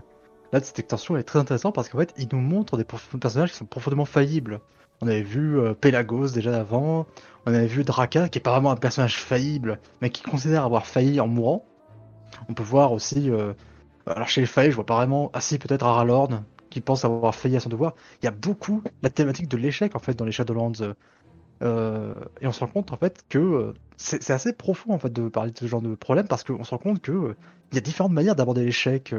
là 0.53 0.61
de 0.61 0.65
cette 0.65 0.79
extension 0.79 1.17
est 1.17 1.23
très 1.23 1.39
intéressant 1.39 1.73
parce 1.73 1.89
qu'en 1.89 1.97
fait, 1.97 2.13
il 2.17 2.29
nous 2.31 2.39
montre 2.39 2.77
des 2.77 2.85
personnages 2.85 3.51
qui 3.51 3.57
sont 3.57 3.65
profondément 3.65 4.05
faillibles. 4.05 4.61
On 5.01 5.07
avait 5.07 5.23
vu 5.23 5.59
euh, 5.59 5.73
Pelagos 5.73 6.29
déjà 6.29 6.57
avant. 6.57 7.05
On 7.45 7.53
avait 7.53 7.67
vu 7.67 7.83
Draka, 7.83 8.29
qui 8.29 8.37
est 8.37 8.41
pas 8.41 8.51
vraiment 8.51 8.71
un 8.71 8.77
personnage 8.77 9.17
faillible, 9.17 9.77
mais 10.01 10.09
qui 10.09 10.23
considère 10.23 10.63
avoir 10.63 10.87
failli 10.87 11.19
en 11.19 11.27
mourant. 11.27 11.65
On 12.47 12.53
peut 12.53 12.63
voir 12.63 12.93
aussi, 12.93 13.29
alors 14.05 14.27
chez 14.27 14.41
les 14.41 14.47
faillis, 14.47 14.69
je 14.69 14.75
vois 14.75 14.85
pas 14.85 14.95
vraiment, 14.95 15.31
ah 15.33 15.41
si, 15.41 15.57
peut-être 15.57 15.83
Aralorn, 15.83 16.43
qui 16.69 16.79
pense 16.79 17.03
avoir 17.03 17.33
failli 17.35 17.57
à 17.57 17.59
son 17.59 17.69
devoir. 17.69 17.95
Il 18.21 18.25
y 18.25 18.27
a 18.27 18.31
beaucoup 18.31 18.83
la 19.01 19.09
thématique 19.09 19.47
de 19.49 19.57
l'échec 19.57 19.95
en 19.95 19.99
fait 19.99 20.13
dans 20.13 20.25
les 20.25 20.31
Shadowlands. 20.31 20.93
Euh, 21.61 22.13
et 22.41 22.47
on 22.47 22.51
se 22.51 22.59
rend 22.61 22.67
compte 22.67 22.91
en 22.93 22.97
fait 22.97 23.23
que 23.29 23.37
euh, 23.37 23.73
c'est 23.97 24.31
assez 24.31 24.53
profond 24.53 24.93
en 24.93 24.99
fait 24.99 25.11
de 25.11 25.27
parler 25.27 25.51
de 25.51 25.57
ce 25.57 25.65
genre 25.67 25.81
de 25.81 25.93
problème 25.95 26.27
parce 26.27 26.43
qu'on 26.43 26.63
se 26.63 26.69
rend 26.71 26.77
compte 26.77 27.01
que 27.01 27.11
euh, 27.11 27.35
il 27.71 27.75
y 27.75 27.77
a 27.77 27.81
différentes 27.81 28.13
manières 28.13 28.35
d'aborder 28.35 28.63
l'échec. 28.63 29.13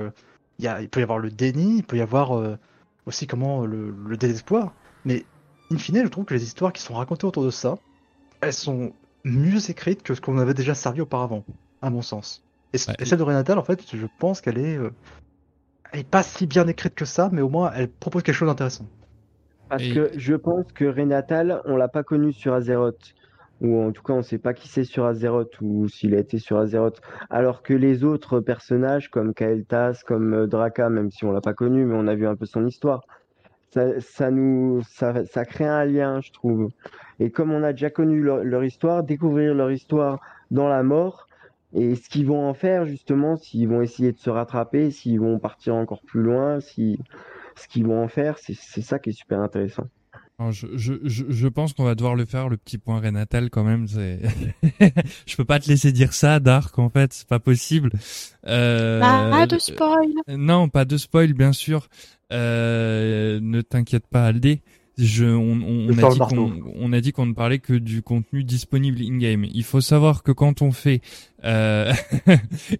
il, 0.58 0.88
peut 0.88 1.00
y 1.00 1.02
avoir 1.02 1.18
le 1.18 1.30
déni, 1.30 1.78
il 1.78 1.84
peut 1.84 1.96
y 1.98 2.00
avoir 2.00 2.36
euh, 2.36 2.56
aussi 3.06 3.26
comment 3.26 3.66
le, 3.66 3.90
le 3.90 4.16
désespoir. 4.16 4.72
Mais 5.04 5.24
in 5.72 5.78
fine, 5.78 6.02
je 6.02 6.08
trouve 6.08 6.24
que 6.24 6.34
les 6.34 6.44
histoires 6.44 6.72
qui 6.72 6.82
sont 6.82 6.94
racontées 6.94 7.26
autour 7.26 7.44
de 7.44 7.50
ça, 7.50 7.78
elles 8.40 8.52
sont 8.52 8.92
mieux 9.24 9.70
écrites 9.70 10.02
que 10.02 10.14
ce 10.14 10.20
qu'on 10.20 10.38
avait 10.38 10.54
déjà 10.54 10.74
servi 10.74 11.02
auparavant, 11.02 11.44
à 11.82 11.90
mon 11.90 12.02
sens. 12.02 12.42
Et, 12.72 12.78
c- 12.78 12.90
Ouais. 12.90 12.96
et 13.00 13.04
celle 13.04 13.18
de 13.18 13.22
Renatal, 13.24 13.58
en 13.58 13.64
fait, 13.64 13.84
je 13.94 14.06
pense 14.18 14.40
qu'elle 14.40 14.58
est, 14.58 14.78
elle 15.92 16.00
est 16.00 16.08
pas 16.08 16.22
si 16.22 16.46
bien 16.46 16.66
écrite 16.68 16.94
que 16.94 17.04
ça, 17.04 17.28
mais 17.32 17.42
au 17.42 17.48
moins 17.48 17.72
elle 17.74 17.90
propose 17.90 18.22
quelque 18.22 18.34
chose 18.34 18.48
d'intéressant. 18.48 18.86
Parce 19.70 19.84
Et- 19.84 19.94
que 19.94 20.10
je 20.16 20.34
pense 20.34 20.66
que 20.72 20.84
Renatal, 20.84 21.62
on 21.64 21.76
l'a 21.76 21.88
pas 21.88 22.02
connu 22.02 22.32
sur 22.32 22.52
Azeroth. 22.52 23.14
Ou 23.60 23.80
en 23.80 23.92
tout 23.92 24.02
cas, 24.02 24.14
on 24.14 24.22
sait 24.22 24.38
pas 24.38 24.52
qui 24.52 24.68
c'est 24.68 24.84
sur 24.84 25.04
Azeroth 25.04 25.60
ou 25.60 25.86
s'il 25.86 26.14
a 26.14 26.18
été 26.18 26.38
sur 26.38 26.58
Azeroth. 26.58 27.00
Alors 27.28 27.62
que 27.62 27.72
les 27.74 28.04
autres 28.04 28.40
personnages, 28.40 29.10
comme 29.10 29.32
Kael'thas, 29.34 30.02
comme 30.06 30.32
euh, 30.34 30.46
Draka, 30.46 30.88
même 30.90 31.10
si 31.10 31.24
on 31.24 31.32
l'a 31.32 31.40
pas 31.42 31.54
connu, 31.54 31.84
mais 31.84 31.94
on 31.94 32.06
a 32.08 32.14
vu 32.14 32.26
un 32.26 32.36
peu 32.36 32.46
son 32.46 32.66
histoire, 32.66 33.02
ça, 33.72 34.00
ça 34.00 34.30
nous, 34.30 34.82
ça, 34.82 35.24
ça 35.26 35.44
crée 35.44 35.66
un 35.66 35.84
lien, 35.84 36.20
je 36.20 36.32
trouve. 36.32 36.70
Et 37.20 37.30
comme 37.30 37.52
on 37.52 37.62
a 37.62 37.72
déjà 37.72 37.90
connu 37.90 38.22
leur, 38.22 38.42
leur 38.42 38.64
histoire, 38.64 39.04
découvrir 39.04 39.54
leur 39.54 39.70
histoire 39.70 40.20
dans 40.50 40.68
la 40.68 40.82
mort 40.82 41.28
et 41.72 41.94
ce 41.94 42.08
qu'ils 42.08 42.26
vont 42.26 42.48
en 42.48 42.54
faire, 42.54 42.84
justement, 42.84 43.36
s'ils 43.36 43.68
vont 43.68 43.82
essayer 43.82 44.10
de 44.10 44.18
se 44.18 44.30
rattraper, 44.30 44.90
s'ils 44.90 45.20
vont 45.20 45.38
partir 45.38 45.76
encore 45.76 46.02
plus 46.02 46.22
loin, 46.22 46.58
si, 46.60 46.98
ce 47.56 47.68
qu'ils 47.68 47.86
vont 47.86 48.02
en 48.02 48.08
faire, 48.08 48.38
c'est 48.38 48.54
c'est 48.54 48.82
ça 48.82 48.98
qui 48.98 49.10
est 49.10 49.12
super 49.12 49.40
intéressant. 49.40 49.84
Alors, 50.38 50.52
je, 50.52 50.66
je, 50.74 50.94
je, 51.04 51.24
je 51.28 51.48
pense 51.48 51.74
qu'on 51.74 51.84
va 51.84 51.94
devoir 51.94 52.14
le 52.14 52.24
faire 52.24 52.48
le 52.48 52.56
petit 52.56 52.78
point 52.78 52.98
Renatal 52.98 53.50
quand 53.50 53.62
même. 53.62 53.86
C'est, 53.86 54.20
je 55.26 55.36
peux 55.36 55.44
pas 55.44 55.60
te 55.60 55.68
laisser 55.68 55.92
dire 55.92 56.14
ça, 56.14 56.40
Dark. 56.40 56.78
En 56.78 56.88
fait, 56.88 57.12
c'est 57.12 57.28
pas 57.28 57.38
possible. 57.40 57.90
Euh, 58.46 59.00
Ah, 59.02 59.46
de 59.46 59.58
spoil. 59.58 60.08
Non, 60.28 60.70
pas 60.70 60.86
de 60.86 60.96
spoil, 60.96 61.34
bien 61.34 61.52
sûr. 61.52 61.88
Euh, 62.32 63.38
ne 63.42 63.60
t'inquiète 63.60 64.06
pas, 64.06 64.26
Aldé. 64.26 64.62
Je, 64.98 65.24
on, 65.24 65.88
a 65.88 66.10
dit 66.10 66.18
qu'on, 66.18 66.62
on 66.78 66.92
a 66.92 67.00
dit 67.00 67.12
qu'on 67.12 67.26
ne 67.26 67.32
parlait 67.32 67.58
que 67.58 67.72
du 67.72 68.02
contenu 68.02 68.44
disponible 68.44 69.00
in-game. 69.00 69.46
Il 69.52 69.64
faut 69.64 69.80
savoir 69.80 70.22
que 70.22 70.32
quand 70.32 70.60
on 70.60 70.72
fait, 70.72 71.00
euh, 71.44 71.92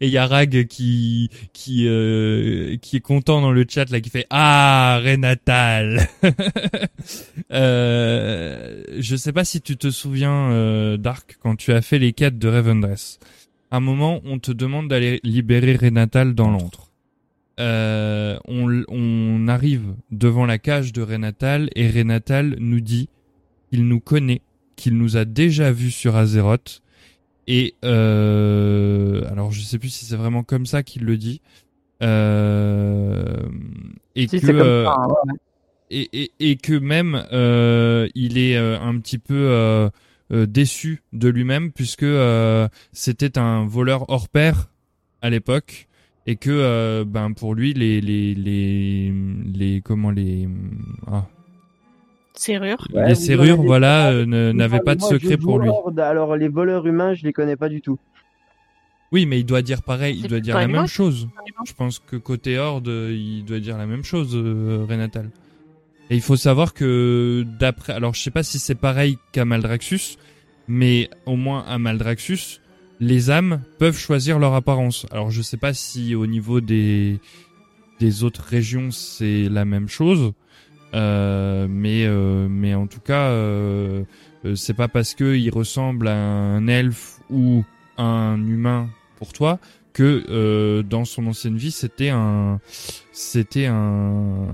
et 0.00 0.06
il 0.06 0.10
y 0.10 0.18
a 0.18 0.26
Rag 0.26 0.66
qui, 0.66 1.30
qui, 1.52 1.86
euh, 1.86 2.76
qui 2.82 2.97
est 2.97 3.00
content 3.00 3.40
dans 3.40 3.52
le 3.52 3.64
chat 3.66 3.89
là, 3.90 4.00
qui 4.00 4.10
fait 4.10 4.26
ah 4.28 5.00
Renatal. 5.02 6.08
euh, 7.52 8.82
je 8.98 9.16
sais 9.16 9.32
pas 9.32 9.44
si 9.44 9.62
tu 9.62 9.78
te 9.78 9.90
souviens, 9.90 10.50
euh, 10.50 10.97
Dark, 10.98 11.39
quand 11.40 11.56
tu 11.56 11.72
as 11.72 11.80
fait 11.80 11.98
les 11.98 12.12
quêtes 12.12 12.39
de 12.39 12.48
Revendreth. 12.48 13.18
À 13.70 13.76
un 13.76 13.80
moment, 13.80 14.20
on 14.24 14.39
te 14.39 14.52
demande 14.52 14.89
d'aller 14.89 15.20
libérer 15.22 15.76
Renatal 15.76 16.34
dans 16.34 16.50
l'antre. 16.50 16.90
Euh, 17.60 18.39
on, 18.48 18.82
on 18.89 19.47
arrive 19.47 19.94
devant 20.10 20.47
la 20.47 20.58
cage 20.58 20.92
de 20.92 21.02
Renatal 21.02 21.68
et 21.76 21.89
Renatal 21.90 22.56
nous 22.58 22.80
dit 22.80 23.08
qu'il 23.70 23.86
nous 23.86 24.00
connaît, 24.00 24.40
qu'il 24.76 24.97
nous 24.97 25.16
a 25.16 25.24
déjà 25.24 25.70
vus 25.70 25.90
sur 25.92 26.16
Azeroth. 26.16 26.82
Et 27.47 27.74
euh, 27.84 29.22
alors 29.30 29.52
je 29.52 29.60
sais 29.60 29.78
plus 29.78 29.90
si 29.90 30.05
c'est 30.06 30.16
vraiment 30.16 30.42
comme 30.42 30.66
ça 30.66 30.82
qu'il 30.82 31.05
le 31.05 31.16
dit, 31.16 31.40
Euh, 32.02 33.36
et 34.14 34.26
Si, 34.26 34.40
que 34.40 34.47
c'est 34.47 34.52
comme 34.52 34.60
euh, 34.62 34.84
ça, 34.86 34.94
hein, 34.97 35.06
ouais, 35.08 35.32
ouais. 35.32 35.39
et, 35.90 36.22
et, 36.22 36.32
et 36.50 36.56
que 36.56 36.72
même 36.72 37.26
euh, 37.32 38.08
il 38.14 38.39
est 38.39 38.56
euh, 38.56 38.80
un 38.80 38.98
petit 39.00 39.18
peu 39.18 39.34
euh, 39.34 39.90
euh, 40.32 40.47
déçu 40.47 41.02
de 41.12 41.28
lui-même 41.28 41.72
puisque 41.72 42.05
euh, 42.05 42.68
c'était 42.92 43.36
un 43.39 43.66
voleur 43.66 44.08
hors 44.08 44.28
pair 44.30 44.70
à 45.20 45.28
l'époque 45.28 45.89
et 46.31 46.36
que 46.36 46.50
euh, 46.50 47.05
ben 47.05 47.33
pour 47.33 47.57
lui 47.57 47.75
les 47.75 48.00
les 48.00 48.34
les 48.36 49.12
les 49.52 49.81
comment 49.81 50.12
les 50.12 50.49
ah, 51.09 51.26
Serrure. 52.34 52.86
Ouais, 52.94 53.09
les 53.09 53.15
serrures 53.17 53.60
voilà 53.60 54.12
euh, 54.12 54.26
ne- 54.26 54.52
n'avaient 54.52 54.78
pas 54.78 54.94
de 54.94 55.00
Moi, 55.00 55.10
secret 55.10 55.36
pour 55.36 55.59
lui. 55.59 55.68
Alors 55.99 56.36
les 56.36 56.47
voleurs 56.47 56.86
humains, 56.86 57.15
je 57.15 57.25
les 57.25 57.33
connais 57.33 57.57
pas 57.57 57.68
du 57.68 57.81
tout. 57.81 57.99
Oui, 59.10 59.26
mais 59.26 59.41
il 59.41 59.44
doit 59.44 59.62
dire 59.62 59.83
pareil, 59.83 60.20
il 60.23 60.28
doit 60.28 60.39
dire 60.39 60.57
la 60.57 60.68
même 60.68 60.86
chose. 60.86 61.28
Je 61.67 61.73
pense 61.73 61.99
que 61.99 62.15
côté 62.15 62.59
Horde, 62.59 62.86
il 62.86 63.44
doit 63.44 63.59
dire 63.59 63.76
la 63.76 63.86
même 63.86 64.05
chose, 64.05 64.36
euh, 64.36 64.86
Renatal. 64.89 65.31
Et 66.10 66.15
il 66.15 66.23
faut 66.23 66.36
savoir 66.36 66.75
que 66.75 67.44
d'après, 67.59 67.92
alors 67.92 68.15
je 68.15 68.20
sais 68.20 68.31
pas 68.31 68.44
si 68.44 68.60
c'est 68.60 68.76
pareil 68.76 69.18
qu'à 69.33 69.44
Maldraxxus, 69.44 70.17
mais 70.68 71.10
au 71.26 71.34
moins 71.34 71.65
à 71.67 71.78
Maldraxxus, 71.78 72.60
les 73.01 73.31
âmes 73.31 73.62
peuvent 73.79 73.99
choisir 73.99 74.39
leur 74.39 74.55
apparence. 74.55 75.07
Alors 75.11 75.31
je 75.31 75.43
sais 75.43 75.57
pas 75.57 75.73
si 75.75 76.15
au 76.15 76.27
niveau 76.27 76.61
des 76.61 77.19
des 77.99 78.25
autres 78.25 78.43
régions 78.43 78.91
c'est 78.91 79.49
la 79.49 79.65
même 79.65 79.89
chose, 79.89 80.33
euh, 80.95 81.67
mais 81.69 82.05
euh, 82.07 82.47
mais 82.49 82.75
en 82.75 82.87
tout 82.87 83.01
cas, 83.01 83.29
euh, 83.31 84.05
euh, 84.45 84.55
c'est 84.55 84.75
pas 84.75 84.89
parce 84.89 85.15
que 85.15 85.35
il 85.37 85.51
ressemble 85.51 86.09
à 86.09 86.17
un 86.17 86.67
elfe 86.67 87.20
ou 87.31 87.65
un 87.97 88.37
humain 88.47 88.89
pour 89.17 89.33
toi 89.33 89.59
que 89.93 90.25
euh, 90.29 90.83
dans 90.83 91.05
son 91.05 91.27
ancienne 91.27 91.57
vie 91.57 91.73
c'était 91.73 92.11
un 92.11 92.61
c'était 93.12 93.67
un 93.67 94.51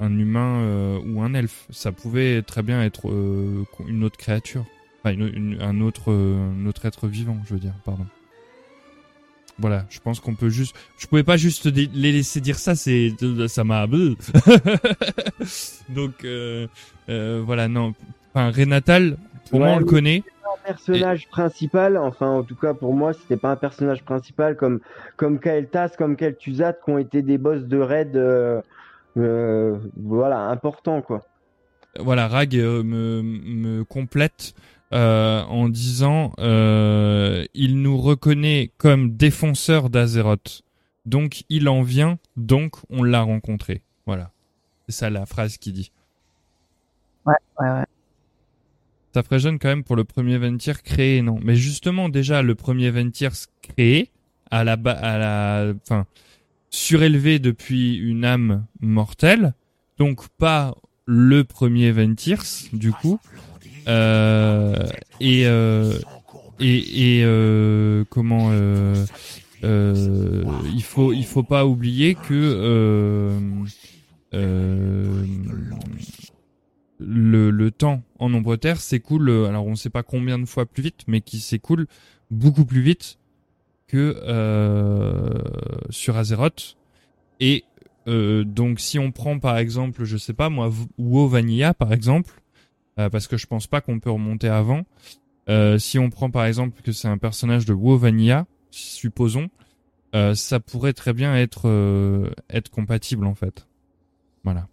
humain 0.00 0.98
ou 1.06 1.22
un 1.22 1.34
elfe 1.34 1.66
ça 1.70 1.92
pouvait 1.92 2.42
très 2.42 2.62
bien 2.62 2.82
être 2.82 3.06
une 3.86 4.02
autre 4.02 4.16
créature 4.16 4.64
enfin 5.02 5.14
une, 5.14 5.28
une- 5.34 5.62
un 5.62 5.80
autre 5.80 6.12
euh, 6.12 6.50
un 6.52 6.66
autre 6.66 6.84
être 6.86 7.08
vivant 7.08 7.36
je 7.46 7.54
veux 7.54 7.60
dire 7.60 7.74
pardon. 7.84 8.06
Voilà 9.58 9.84
je 9.90 9.98
pense 10.00 10.20
qu'on 10.20 10.34
peut 10.34 10.50
juste 10.50 10.76
je 10.98 11.06
pouvais 11.06 11.24
pas 11.24 11.36
juste 11.36 11.66
les 11.66 12.12
laisser 12.12 12.40
dire 12.40 12.58
ça 12.58 12.74
c'est 12.76 13.12
ça 13.48 13.64
m'a 13.64 13.86
donc 15.88 16.24
euh, 16.24 16.66
euh, 17.08 17.42
voilà 17.44 17.68
non. 17.68 17.94
Enfin 18.34 18.50
Renatal 18.50 19.16
pour 19.50 19.60
moi 19.60 19.68
on 19.70 19.78
le 19.78 19.84
connaît. 19.84 20.22
un 20.44 20.72
personnage 20.72 21.28
principal, 21.28 21.96
enfin 21.96 22.26
en 22.28 22.42
tout 22.42 22.54
cas 22.54 22.74
pour 22.74 22.92
moi, 22.94 23.12
c'était 23.14 23.38
pas 23.38 23.50
un 23.52 23.56
personnage 23.56 24.04
principal 24.04 24.56
comme 24.56 24.80
comme 25.16 25.38
Kael'thas, 25.40 25.90
comme 25.96 26.16
Kel'Thuzad, 26.16 26.76
qui 26.84 26.90
ont 26.90 26.98
été 26.98 27.22
des 27.22 27.38
boss 27.38 27.62
de 27.62 27.78
raid, 27.78 28.14
euh, 28.16 28.60
voilà, 29.96 30.40
importants 30.48 31.00
quoi. 31.02 31.26
voilà, 31.98 32.28
Rag 32.28 32.54
me, 32.54 33.22
me 33.22 33.84
complète 33.84 34.54
euh, 34.92 35.42
en 35.44 35.68
disant 35.68 36.32
euh, 36.38 37.44
il 37.54 37.82
nous 37.82 37.98
reconnaît 37.98 38.70
comme 38.78 39.16
défenseur 39.16 39.90
d'Azeroth. 39.90 40.62
Donc 41.06 41.44
il 41.48 41.68
en 41.68 41.82
vient, 41.82 42.18
donc 42.36 42.76
on 42.90 43.02
l'a 43.02 43.22
rencontré. 43.22 43.82
Voilà. 44.06 44.30
C'est 44.88 44.94
ça 44.94 45.10
la 45.10 45.26
phrase 45.26 45.58
qu'il 45.58 45.74
dit. 45.74 45.92
Ouais, 47.26 47.34
ouais, 47.60 47.70
ouais. 47.70 47.84
Ça 49.14 49.22
ferait 49.22 49.38
jeune 49.38 49.58
quand 49.58 49.68
même 49.68 49.84
pour 49.84 49.96
le 49.96 50.04
premier 50.04 50.38
Ventir 50.38 50.82
créé, 50.82 51.22
non? 51.22 51.38
Mais 51.42 51.56
justement, 51.56 52.08
déjà, 52.08 52.42
le 52.42 52.54
premier 52.54 52.90
Ventir 52.90 53.32
créé, 53.62 54.10
à 54.50 54.64
la, 54.64 54.76
ba- 54.76 54.92
à 54.92 55.18
la, 55.18 55.72
enfin, 55.82 56.06
surélevé 56.70 57.38
depuis 57.38 57.96
une 57.96 58.24
âme 58.24 58.66
mortelle, 58.80 59.54
donc 59.98 60.28
pas 60.28 60.74
le 61.06 61.42
premier 61.42 61.90
Ventirs, 61.90 62.44
du 62.72 62.92
coup, 62.92 63.18
euh, 63.88 64.86
et, 65.20 65.46
euh, 65.46 65.98
et, 66.60 67.18
et 67.18 67.24
euh, 67.24 68.04
comment, 68.08 68.50
euh, 68.52 69.04
euh, 69.64 70.44
il 70.74 70.82
faut, 70.82 71.12
il 71.12 71.24
faut 71.24 71.42
pas 71.42 71.66
oublier 71.66 72.14
que, 72.14 72.34
euh, 72.34 73.40
le, 77.00 77.50
le 77.50 77.70
temps 77.70 78.02
en 78.18 78.28
nombre 78.28 78.56
terre 78.56 78.80
s'écoule, 78.80 79.30
alors 79.46 79.66
on 79.66 79.74
sait 79.74 79.90
pas 79.90 80.02
combien 80.02 80.38
de 80.38 80.44
fois 80.44 80.66
plus 80.66 80.82
vite, 80.82 81.04
mais 81.06 81.20
qui 81.20 81.38
s'écoule 81.40 81.86
beaucoup 82.30 82.64
plus 82.64 82.82
vite 82.82 83.18
que 83.86 84.14
sur 85.90 86.16
Azeroth. 86.16 86.76
Et 87.40 87.64
donc 88.06 88.80
si 88.80 88.98
on 88.98 89.12
prend 89.12 89.38
par 89.38 89.56
exemple, 89.58 90.04
je 90.04 90.16
sais 90.16 90.34
pas 90.34 90.50
moi, 90.50 90.70
WoW 90.98 91.28
Vanilla 91.28 91.72
par 91.72 91.92
exemple, 91.92 92.34
parce 93.10 93.26
que 93.28 93.36
je 93.36 93.46
pense 93.46 93.66
pas 93.66 93.80
qu'on 93.80 94.00
peut 94.00 94.10
remonter 94.10 94.48
avant. 94.48 94.82
euh, 95.48 95.78
si 95.78 95.98
on 95.98 96.10
prend 96.10 96.30
par 96.30 96.44
exemple 96.44 96.82
que 96.82 96.92
c'est 96.92 97.08
un 97.08 97.18
personnage 97.18 97.64
de 97.64 97.72
WoW 97.72 97.96
Vanilla, 97.98 98.46
supposons, 98.70 99.48
euh, 100.14 100.34
ça 100.34 100.58
pourrait 100.60 100.92
très 100.94 101.12
bien 101.12 101.34
être 101.36 101.68
euh, 101.68 102.30
être 102.50 102.70
compatible 102.70 103.26
en 103.26 103.34
fait. 103.34 103.66
Voilà. 104.44 104.66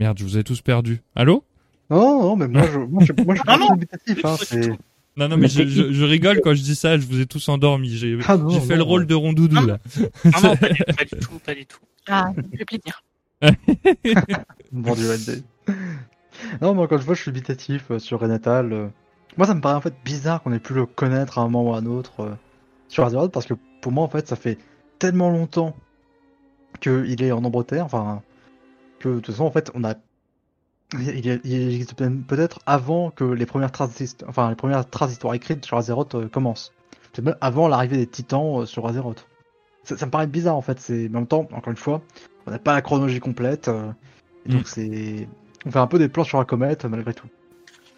Merde, 0.00 0.18
je 0.18 0.24
vous 0.24 0.38
ai 0.38 0.44
tous 0.44 0.60
perdu. 0.62 1.02
Allô? 1.16 1.44
Non, 1.90 2.20
non, 2.22 2.36
mais 2.36 2.46
moi, 2.48 2.62
je, 2.72 2.78
moi, 2.78 3.04
je, 3.04 3.12
moi, 3.24 3.34
je 3.34 3.42
Non, 3.58 3.72
dubitatif, 3.74 4.24
hein, 4.24 4.36
c'est... 4.42 4.68
Non, 5.16 5.26
non, 5.28 5.36
mais 5.36 5.48
je, 5.48 5.66
je, 5.66 5.92
je 5.92 6.04
rigole 6.04 6.40
quand 6.44 6.54
je 6.54 6.62
dis 6.62 6.76
ça, 6.76 6.96
je 6.98 7.04
vous 7.06 7.20
ai 7.20 7.26
tous 7.26 7.48
endormis. 7.48 7.90
J'ai 7.96 8.16
Ah 8.28 8.36
non, 8.36 8.50
j'ai 8.50 8.60
fait 8.60 8.74
non. 8.74 8.76
le 8.76 8.82
rôle 8.82 9.06
de 9.06 9.14
rondoudou, 9.14 9.66
là. 9.66 9.78
Non, 10.24 10.30
non, 10.42 10.56
pas 10.56 10.68
du, 10.68 10.84
pas 10.84 11.04
du 11.04 11.16
tout, 11.18 11.38
pas 11.44 11.54
du 11.54 11.66
tout. 11.66 11.80
Ah, 12.06 12.30
plaisir. 12.66 13.02
Bon 14.72 14.94
LD. 14.94 15.42
Non, 16.60 16.74
mais 16.74 16.82
encore 16.82 16.98
une 16.98 17.04
fois, 17.04 17.14
je 17.14 17.22
suis 17.22 17.32
dubitatif 17.32 17.90
euh, 17.90 17.98
sur 17.98 18.20
Renatal. 18.20 18.72
euh. 18.72 18.88
Moi, 19.36 19.46
ça 19.46 19.54
me 19.54 19.60
paraît 19.60 19.74
en 19.76 19.80
fait 19.80 19.94
bizarre 20.04 20.42
qu'on 20.42 20.52
ait 20.52 20.58
pu 20.60 20.74
le 20.74 20.86
connaître 20.86 21.38
à 21.38 21.42
un 21.42 21.48
moment 21.48 21.70
ou 21.70 21.74
à 21.74 21.78
un 21.78 21.86
autre 21.86 22.20
euh, 22.20 22.34
sur 22.88 23.04
Azeroth, 23.04 23.32
parce 23.32 23.46
que 23.46 23.54
pour 23.82 23.92
moi, 23.92 24.04
en 24.04 24.08
fait, 24.08 24.26
ça 24.26 24.36
fait 24.36 24.58
tellement 24.98 25.30
longtemps 25.30 25.76
qu'il 26.80 27.22
est 27.22 27.32
en 27.32 27.40
nombre 27.40 27.62
terre, 27.62 27.84
enfin, 27.84 28.22
que 29.00 29.08
de 29.08 29.14
toute 29.20 29.26
façon, 29.34 29.44
en 29.44 29.50
fait, 29.50 29.70
on 29.74 29.84
a. 29.84 29.94
Il, 30.94 31.08
il- 31.26 31.40
il 31.44 31.68
existe 31.74 31.94
peut-être 32.26 32.60
avant 32.64 33.10
que 33.10 33.24
les 33.24 33.44
premières 33.44 33.70
traces, 33.72 34.00
hist- 34.00 34.24
enfin, 34.26 34.48
les 34.48 34.56
premières 34.56 34.88
traces 34.88 35.10
d'histoire 35.10 35.34
écrites 35.34 35.64
sur 35.66 35.76
Azeroth 35.76 36.14
euh, 36.14 36.28
commencent. 36.28 36.72
C'est 37.12 37.22
même 37.22 37.36
avant 37.42 37.68
l'arrivée 37.68 37.98
des 37.98 38.06
titans 38.06 38.62
euh, 38.62 38.66
sur 38.66 38.86
Azeroth. 38.86 39.26
Ça, 39.84 39.98
ça 39.98 40.06
me 40.06 40.10
paraît 40.10 40.26
bizarre 40.26 40.56
en 40.56 40.62
fait. 40.62 40.80
C'est 40.80 41.08
mais 41.10 41.16
en 41.16 41.20
même 41.20 41.26
temps, 41.26 41.46
encore 41.52 41.70
une 41.70 41.76
fois, 41.76 42.00
on 42.46 42.50
n'a 42.50 42.58
pas 42.58 42.72
la 42.72 42.80
chronologie 42.80 43.20
complète, 43.20 43.68
euh, 43.68 43.90
et 44.46 44.50
donc 44.52 44.62
Mm. 44.62 44.64
c'est, 44.66 45.28
on 45.66 45.70
fait 45.70 45.78
un 45.78 45.86
peu 45.86 45.98
des 45.98 46.08
plans 46.08 46.24
sur 46.24 46.38
la 46.38 46.44
comète 46.44 46.84
euh, 46.84 46.88
malgré 46.88 47.14
tout. 47.14 47.28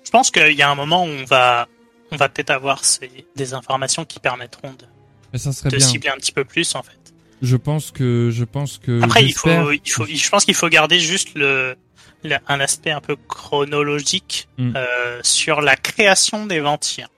Je 0.05 0.11
pense 0.11 0.31
qu'il 0.31 0.53
y 0.53 0.63
a 0.63 0.71
un 0.71 0.75
moment 0.75 1.05
où 1.05 1.09
on 1.09 1.25
va, 1.25 1.69
on 2.11 2.17
va 2.17 2.29
peut-être 2.29 2.51
avoir 2.51 2.85
ces- 2.85 3.27
des 3.37 3.55
informations 3.55 4.05
qui 4.05 4.19
permettront 4.19 4.71
de, 4.73 4.85
Mais 5.33 5.39
ça 5.39 5.53
serait 5.53 5.69
de 5.71 5.77
bien. 5.77 5.87
cibler 5.87 6.09
un 6.11 6.17
petit 6.17 6.33
peu 6.33 6.45
plus 6.45 6.75
en 6.75 6.83
fait. 6.83 6.97
Je 7.43 7.57
pense 7.57 7.91
que, 7.91 8.31
je 8.31 8.45
pense 8.45 8.79
que. 8.79 9.03
Après, 9.03 9.25
il 9.25 9.33
faut, 9.33 9.71
il 9.73 9.91
faut, 9.91 10.05
je 10.07 10.29
pense 10.29 10.45
qu'il 10.45 10.55
faut 10.55 10.69
garder 10.69 11.01
juste 11.01 11.31
le, 11.37 11.75
le- 12.23 12.37
un 12.49 12.61
aspect 12.61 12.91
un 12.91 13.01
peu 13.01 13.17
chronologique 13.29 14.49
Mm. 14.59 14.73
euh, 14.77 15.21
sur 15.23 15.61
la 15.61 15.77
création 15.77 16.47
des 16.47 16.61
Ventirs. 16.61 17.09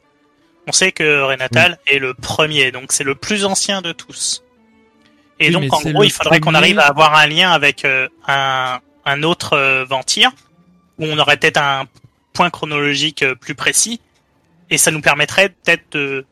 On 0.69 0.73
sait 0.73 0.93
que 0.93 1.23
Renatal 1.23 1.79
est 1.89 1.99
le 1.99 2.15
premier, 2.15 2.71
donc 2.71 2.93
c'est 2.93 3.03
le 3.05 3.15
plus 3.17 3.45
ancien 3.45 3.83
de 3.83 3.91
tous. 3.93 4.45
Et 5.41 5.47
Oui, 5.49 5.53
donc, 5.69 5.73
en 5.75 5.81
gros, 5.91 6.05
il 6.05 6.11
faudrait 6.13 6.39
qu'on 6.39 6.55
arrive 6.55 6.79
à 6.79 6.87
avoir 6.87 7.15
un 7.17 7.27
lien 7.27 7.51
avec 7.51 7.85
euh, 7.85 8.09
un, 8.29 8.79
un 9.05 9.23
autre 9.23 9.55
euh, 9.55 9.85
Ventir, 9.85 10.31
où 10.99 11.05
on 11.07 11.19
aurait 11.19 11.37
peut-être 11.37 11.59
un 11.61 11.87
point 12.33 12.51
chronologique 12.51 13.23
euh, 13.23 13.35
plus 13.35 13.55
précis, 13.55 14.01
et 14.71 14.79
ça 14.79 14.91
nous 14.91 15.01
permettrait 15.01 15.51
peut-être 15.51 15.85
de, 15.93 16.25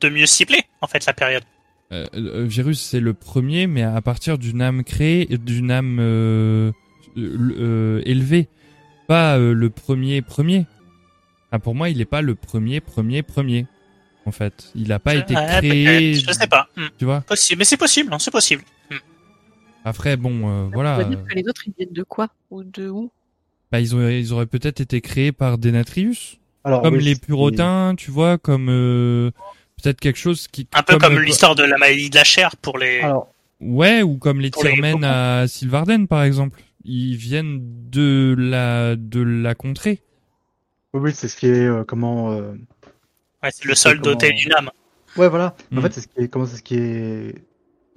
de 0.00 0.08
mieux 0.08 0.26
cibler, 0.26 0.62
en 0.80 0.86
fait, 0.86 1.06
la 1.06 1.12
période. 1.12 1.44
Euh, 1.92 2.06
euh, 2.14 2.44
Virus, 2.44 2.80
c'est 2.80 3.00
le 3.00 3.14
premier, 3.14 3.66
mais 3.66 3.82
à 3.82 4.00
partir 4.00 4.38
d'une 4.38 4.62
âme 4.62 4.84
créée, 4.84 5.26
d'une 5.26 5.70
âme 5.70 5.98
euh, 6.00 6.72
euh, 7.16 8.02
élevée, 8.04 8.48
pas 9.08 9.38
euh, 9.38 9.52
le 9.52 9.70
premier 9.70 10.22
premier. 10.22 10.66
Ah, 11.50 11.58
pour 11.58 11.74
moi, 11.74 11.88
il 11.88 11.98
n'est 11.98 12.04
pas 12.04 12.22
le 12.22 12.36
premier 12.36 12.80
premier 12.80 13.22
premier. 13.22 13.66
En 14.24 14.30
fait, 14.30 14.70
il 14.76 14.88
n'a 14.88 15.00
pas 15.00 15.14
été 15.14 15.34
créé. 15.34 16.14
Je 16.14 16.32
sais 16.32 16.46
pas. 16.46 16.68
Hmm. 16.76 16.86
Tu 16.98 17.04
vois? 17.06 17.22
Possible, 17.22 17.58
mais 17.58 17.64
c'est 17.64 17.76
possible, 17.76 18.12
hein, 18.12 18.18
c'est 18.20 18.30
possible. 18.30 18.62
Hmm. 19.84 19.88
Après, 19.88 20.16
bon, 20.16 20.48
euh, 20.48 20.64
On 20.66 20.70
voilà. 20.70 21.02
dire 21.04 21.22
que 21.24 21.34
les 21.34 21.42
autres, 21.48 21.62
ils 21.66 21.72
viennent 21.76 21.92
de 21.92 22.02
quoi 22.02 22.28
Ou 22.50 22.62
de 22.64 22.88
où? 22.88 23.10
Bah, 23.72 23.80
ils 23.80 23.94
auraient, 23.94 24.20
ils 24.20 24.32
auraient 24.32 24.46
peut-être 24.46 24.80
été 24.80 25.00
créés 25.00 25.32
par 25.32 25.56
Denatrius, 25.58 26.38
Alors, 26.64 26.82
comme 26.82 26.94
oui, 26.96 27.04
les 27.04 27.16
Purotins, 27.16 27.94
tu 27.96 28.10
vois, 28.10 28.36
comme 28.38 28.68
euh, 28.68 29.30
peut-être 29.82 30.00
quelque 30.00 30.18
chose 30.18 30.48
qui. 30.48 30.66
Un 30.74 30.82
peu 30.82 30.98
comme 30.98 31.16
euh, 31.18 31.22
l'histoire 31.22 31.54
de 31.54 31.62
la 31.62 31.76
maladie 31.78 32.10
de 32.10 32.16
la 32.16 32.24
chair 32.24 32.56
pour 32.56 32.78
les. 32.78 33.00
Alors, 33.00 33.28
Ouais, 33.60 34.02
ou 34.02 34.16
comme 34.16 34.40
les 34.40 34.50
Tyrmen 34.50 35.04
à 35.04 35.46
Sylvarden, 35.46 36.08
par 36.08 36.22
exemple. 36.24 36.58
Ils 36.84 37.16
viennent 37.16 37.60
de 37.90 38.34
la 38.38 38.96
de 38.96 39.20
la 39.20 39.54
contrée. 39.54 40.00
oui, 40.94 41.00
oui, 41.04 41.12
c'est 41.14 41.28
ce 41.28 41.36
qui 41.36 41.46
est 41.46 41.66
euh, 41.66 41.84
comment. 41.84 42.32
euh, 42.32 42.52
Ouais, 43.42 43.50
c'est 43.52 43.66
le 43.66 43.74
sol 43.74 44.00
comment- 44.00 44.14
doté 44.14 44.32
d'une 44.32 44.52
âme. 44.54 44.70
Ouais, 45.16 45.28
voilà. 45.28 45.54
En 45.72 45.76
Mm. 45.76 45.82
fait, 45.82 45.92
c'est 45.92 46.00
ce 46.00 46.08
qui 46.08 46.20
est 46.20 46.28
comment 46.28 46.46
c'est 46.46 46.56
ce 46.56 46.62
qui 46.62 46.76
est 46.76 47.34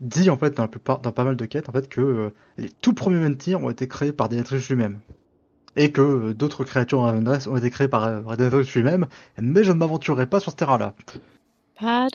dit 0.03 0.29
en 0.29 0.37
fait 0.37 0.55
dans, 0.55 0.63
la 0.63 0.67
plupart, 0.67 0.99
dans 0.99 1.11
pas 1.11 1.23
mal 1.23 1.35
de 1.35 1.45
quêtes 1.45 1.69
en 1.69 1.71
fait 1.71 1.89
que 1.89 2.01
euh, 2.01 2.29
les 2.57 2.69
tout 2.69 2.93
premiers 2.93 3.19
menhirs 3.19 3.63
ont 3.63 3.69
été 3.69 3.87
créés 3.87 4.13
par 4.13 4.29
Denetrius 4.29 4.69
lui-même. 4.69 4.99
Et 5.75 5.91
que 5.91 6.01
euh, 6.01 6.33
d'autres 6.35 6.63
créatures 6.63 6.99
en 6.99 7.25
ont 7.25 7.57
été 7.57 7.71
créées 7.71 7.87
par, 7.87 8.05
euh, 8.05 8.63
lui-même, 8.75 9.07
mais 9.41 9.63
je 9.63 9.71
ne 9.71 9.77
m'aventurerai 9.77 10.27
pas 10.27 10.39
sur 10.39 10.51
ce 10.51 10.57
terrain-là. 10.57 10.93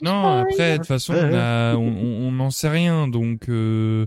Non, 0.01 0.39
après, 0.39 0.73
de 0.73 0.77
toute 0.77 0.87
façon, 0.87 1.13
Ouais, 1.13 1.73
on 1.75 2.31
n'en 2.31 2.49
sait 2.49 2.69
rien, 2.69 3.07
donc 3.07 3.49
euh, 3.49 4.05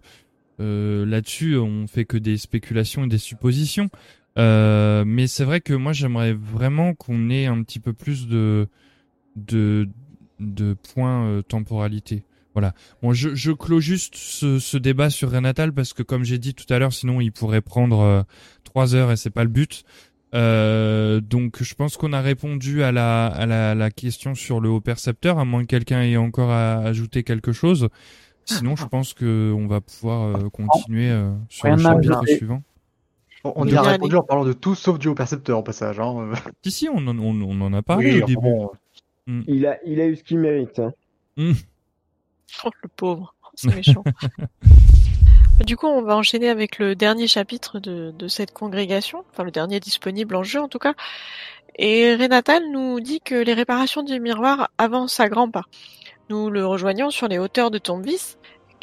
euh, 0.61 1.05
là-dessus, 1.07 1.57
on 1.57 1.87
fait 1.87 2.05
que 2.05 2.17
des 2.17 2.37
spéculations 2.37 3.05
et 3.05 3.09
des 3.09 3.19
suppositions. 3.19 3.91
Euh, 4.39 5.05
mais 5.07 5.27
c'est 5.27 5.45
vrai 5.45 5.61
que 5.61 5.75
moi, 5.75 5.93
j'aimerais 5.93 6.33
vraiment 6.33 6.95
qu'on 6.95 7.29
ait 7.31 7.47
un 7.47 7.63
petit 7.63 7.81
peu 7.81 7.93
plus 7.93 8.29
de 8.29 8.69
de 9.37 9.89
de 10.41 10.75
points 10.75 11.27
euh, 11.27 11.43
temporalité. 11.43 12.25
Voilà. 12.55 12.75
Bon, 13.03 13.13
je, 13.13 13.35
je 13.35 13.51
clôt 13.53 13.81
juste 13.81 14.15
ce, 14.17 14.59
ce 14.59 14.77
débat 14.77 15.09
sur 15.11 15.31
Renatal 15.31 15.73
parce 15.73 15.93
que, 15.93 16.03
comme 16.03 16.25
j'ai 16.25 16.39
dit 16.39 16.55
tout 16.55 16.67
à 16.73 16.79
l'heure, 16.79 16.93
sinon 16.93 17.21
il 17.21 17.33
pourrait 17.33 17.63
prendre 17.63 18.01
euh, 18.01 18.23
trois 18.65 18.95
heures 18.95 19.11
et 19.11 19.17
c'est 19.17 19.31
pas 19.31 19.45
le 19.45 19.51
but. 19.51 19.85
Euh, 20.35 21.21
donc 21.21 21.63
je 21.63 21.75
pense 21.75 21.97
qu'on 21.99 22.13
a 22.15 22.21
répondu 22.23 22.83
à 22.83 22.91
la, 22.93 23.27
à 23.27 23.45
la, 23.47 23.75
la 23.75 23.91
question 23.91 24.35
sur 24.35 24.61
le 24.61 24.69
haut 24.71 24.81
percepteur, 24.81 25.39
à 25.39 25.45
moins 25.45 25.63
que 25.63 25.67
quelqu'un 25.67 26.03
ait 26.03 26.17
encore 26.17 26.51
à 26.51 26.77
ajouter 26.79 27.23
quelque 27.23 27.53
chose. 27.53 27.89
Sinon, 28.45 28.75
je 28.77 28.87
pense 28.87 29.15
que 29.15 29.53
on 29.57 29.67
va 29.67 29.81
pouvoir 29.81 30.37
euh, 30.37 30.49
continuer 30.49 31.11
euh, 31.11 31.33
sur 31.49 31.65
Rien 31.67 31.77
le 31.77 31.83
chapitre 31.83 32.17
ajouter. 32.17 32.37
suivant. 32.37 32.63
On, 33.45 33.67
y 33.67 33.75
a 33.75 33.83
répondu 33.83 34.17
en 34.17 34.23
parlant 34.23 34.45
de 34.45 34.53
tout 34.53 34.75
sauf 34.75 34.99
du 34.99 35.09
haut 35.09 35.15
percepteur 35.15 35.59
au 35.59 35.63
passage. 35.63 35.99
Hein. 36.01 36.31
Si, 36.65 36.71
si, 36.71 36.89
on 36.89 36.99
en, 36.99 37.19
on, 37.19 37.41
on 37.43 37.61
en 37.61 37.73
a 37.73 37.83
parlé 37.83 38.13
Oui, 38.15 38.23
au 38.23 38.27
début. 38.27 38.41
bon, 38.41 38.71
Il 39.49 39.67
a, 39.67 39.79
il 39.85 40.01
a 40.01 40.07
eu 40.07 40.17
ce 40.17 40.23
qu'il 40.23 40.39
mérite. 40.39 40.79
hein. 40.81 41.53
Oh, 42.65 42.71
le 42.83 42.89
pauvre, 42.89 43.35
c'est 43.55 43.75
méchant. 43.75 44.05
du 45.65 45.77
coup, 45.77 45.87
on 45.87 46.03
va 46.03 46.17
enchaîner 46.17 46.49
avec 46.49 46.79
le 46.79 46.95
dernier 46.95 47.27
chapitre 47.27 47.79
de, 47.79 48.13
de 48.17 48.29
cette 48.29 48.53
congrégation, 48.53 49.25
enfin 49.31 49.45
le 49.45 49.51
dernier 49.51 49.81
disponible 49.81 50.37
en 50.37 50.43
jeu 50.43 50.61
en 50.61 50.69
tout 50.69 50.79
cas. 50.79 50.95
Et 51.77 52.15
Renatal 52.15 52.71
nous 52.71 53.01
dit 53.01 53.21
que 53.21 53.35
les 53.35 53.55
réparations 53.55 54.03
du 54.03 54.21
miroir 54.21 54.69
avancent 54.77 55.21
à 55.21 55.29
grands 55.29 55.51
pas. 55.51 55.65
Nous 56.29 56.51
le 56.51 56.67
rejoignons 56.67 57.11
sur 57.11 57.29
les 57.29 57.39
hauteurs 57.39 57.71
de 57.71 57.79
Tombvis 57.79 58.37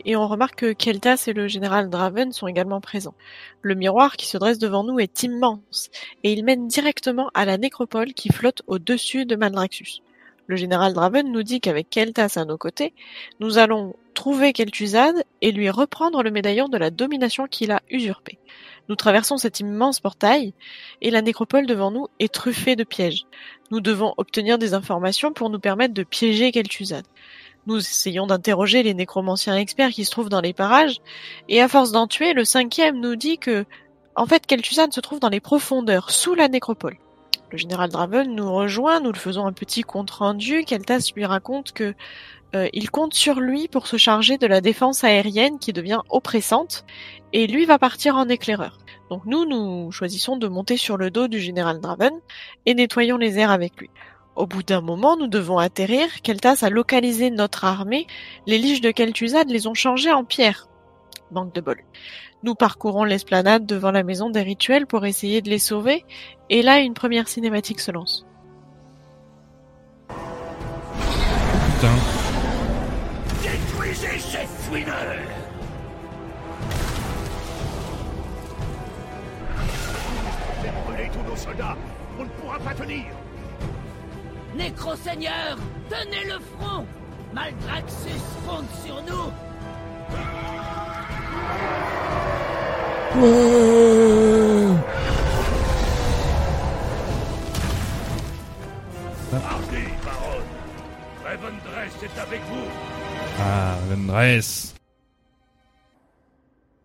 et 0.06 0.16
on 0.16 0.28
remarque 0.28 0.60
que 0.60 0.74
Keltas 0.74 1.26
et 1.28 1.34
le 1.34 1.48
général 1.48 1.90
Draven 1.90 2.32
sont 2.32 2.48
également 2.48 2.82
présents. 2.82 3.16
Le 3.62 3.76
miroir 3.76 4.18
qui 4.18 4.28
se 4.28 4.38
dresse 4.38 4.60
devant 4.60 4.84
nous 4.84 5.00
est 5.00 5.24
immense 5.24 5.90
et 6.24 6.34
il 6.34 6.44
mène 6.44 6.68
directement 6.68 7.30
à 7.34 7.46
la 7.46 7.58
nécropole 7.58 8.14
qui 8.14 8.30
flotte 8.30 8.62
au-dessus 8.68 9.26
de 9.26 9.36
Maldraxxus. 9.36 10.02
Le 10.50 10.56
général 10.56 10.94
Draven 10.94 11.32
nous 11.32 11.44
dit 11.44 11.62
qu'avec 11.62 11.92
Keltas 11.92 12.34
à 12.36 12.44
nos 12.44 12.58
côtés, 12.58 12.96
nous 13.40 13.60
allons 13.60 13.96
trouver 14.16 14.52
Kel'Thuzad 14.52 15.24
et 15.42 15.52
lui 15.52 15.70
reprendre 15.70 16.24
le 16.24 16.32
médaillon 16.32 16.68
de 16.68 16.78
la 16.80 16.90
domination 16.90 17.46
qu'il 17.46 17.70
a 17.70 17.84
usurpé. 17.92 18.40
Nous 18.90 18.96
traversons 18.96 19.38
cet 19.38 19.60
immense 19.60 20.00
portail 20.00 20.56
et 21.04 21.12
la 21.12 21.22
nécropole 21.22 21.68
devant 21.68 21.92
nous 21.92 22.08
est 22.18 22.34
truffée 22.34 22.76
de 22.76 22.84
pièges. 22.84 23.28
Nous 23.70 23.80
devons 23.80 24.16
obtenir 24.18 24.58
des 24.58 24.74
informations 24.74 25.34
pour 25.34 25.52
nous 25.52 25.60
permettre 25.60 25.94
de 25.94 26.02
piéger 26.02 26.52
Kel'Thuzad. 26.52 27.06
Nous 27.68 27.78
essayons 27.78 28.26
d'interroger 28.26 28.82
les 28.82 28.96
nécromanciens 28.96 29.56
experts 29.56 29.92
qui 29.92 30.04
se 30.04 30.10
trouvent 30.10 30.30
dans 30.30 30.42
les 30.42 30.54
parages 30.54 30.98
et 31.48 31.62
à 31.62 31.68
force 31.68 31.92
d'en 31.92 32.08
tuer, 32.08 32.34
le 32.34 32.44
cinquième 32.44 33.00
nous 33.00 33.16
dit 33.16 33.38
que, 33.38 33.66
en 34.16 34.26
fait, 34.26 34.48
Kel'Thuzad 34.48 34.94
se 34.94 35.00
trouve 35.00 35.20
dans 35.20 35.30
les 35.30 35.42
profondeurs, 35.42 36.10
sous 36.10 36.34
la 36.34 36.48
nécropole. 36.48 36.98
Le 37.52 37.58
général 37.58 37.90
Draven 37.90 38.36
nous 38.36 38.54
rejoint, 38.54 39.00
nous 39.00 39.12
le 39.12 39.18
faisons 39.18 39.46
un 39.46 39.54
petit 39.54 39.82
compte 39.82 40.12
rendu. 40.12 40.64
Keltas 40.64 41.12
lui 41.16 41.26
raconte 41.26 41.72
que 41.72 41.96
euh, 42.56 42.68
il 42.74 42.92
compte 42.92 43.14
sur 43.14 43.40
lui 43.40 43.68
pour 43.68 43.88
se 43.88 43.98
charger 43.98 44.38
de 44.38 44.48
la 44.48 44.62
défense 44.62 45.04
aérienne 45.04 45.60
qui 45.60 45.74
devient 45.74 46.02
oppressante, 46.10 46.86
et 47.34 47.48
lui 47.48 47.66
va 47.66 47.80
partir 47.80 48.16
en 48.16 48.30
éclaireur. 48.30 48.78
Donc 49.10 49.26
nous, 49.26 49.46
nous 49.46 49.92
choisissons 49.92 50.38
de 50.38 50.48
monter 50.48 50.78
sur 50.78 50.98
le 50.98 51.10
dos 51.10 51.28
du 51.28 51.40
général 51.40 51.80
Draven 51.80 52.14
et 52.66 52.76
nettoyons 52.76 53.18
les 53.18 53.40
airs 53.40 53.52
avec 53.52 53.78
lui. 53.78 53.90
Au 54.36 54.46
bout 54.46 54.64
d'un 54.64 54.82
moment, 54.82 55.18
nous 55.18 55.28
devons 55.28 55.58
atterrir. 55.58 56.08
Keltas 56.22 56.60
a 56.62 56.70
localisé 56.70 57.32
notre 57.32 57.66
armée. 57.66 58.08
Les 58.46 58.58
liches 58.58 58.82
de 58.82 58.92
Kel'Thuzad 58.92 59.50
les 59.50 59.68
ont 59.68 59.74
changées 59.74 60.14
en 60.14 60.24
pierre. 60.24 60.68
Manque 61.32 61.54
de 61.54 61.62
bol. 61.62 61.84
Nous 62.44 62.56
parcourons 62.56 63.04
l'esplanade 63.04 63.66
devant 63.66 63.92
la 63.92 64.04
maison 64.04 64.30
des 64.30 64.42
rituels 64.42 64.88
pour 64.88 65.06
essayer 65.06 65.42
de 65.42 65.50
les 65.50 65.60
sauver, 65.60 66.06
et 66.50 66.62
là 66.62 66.80
une 66.80 66.94
première 66.94 67.28
cinématique 67.28 67.82
se 67.82 67.92
lance. 67.92 68.26
Putain. 71.76 71.96
Détruisez 73.44 74.20
ces 74.20 74.46
fouineurs 74.48 75.16
Brûlez 80.86 81.10
tous 81.12 81.30
nos 81.30 81.36
soldats. 81.36 81.78
On 82.18 82.24
ne 82.24 82.30
pourra 82.30 82.60
pas 82.60 82.74
tenir. 82.74 83.06
Nécro-seigneur, 84.56 85.58
tenez 85.90 86.26
le 86.26 86.40
front. 86.40 86.86
Maldraxxus 87.34 88.20
fonde 88.46 88.66
sur 88.84 89.02
nous 89.04 89.32
Hardy, 99.32 99.86
baronne 100.04 100.44
Revendreth 101.26 102.04
est 102.04 102.20
avec 102.20 102.42
vous 102.42 102.68
Ah, 103.40 103.78
Revendreth. 103.90 104.76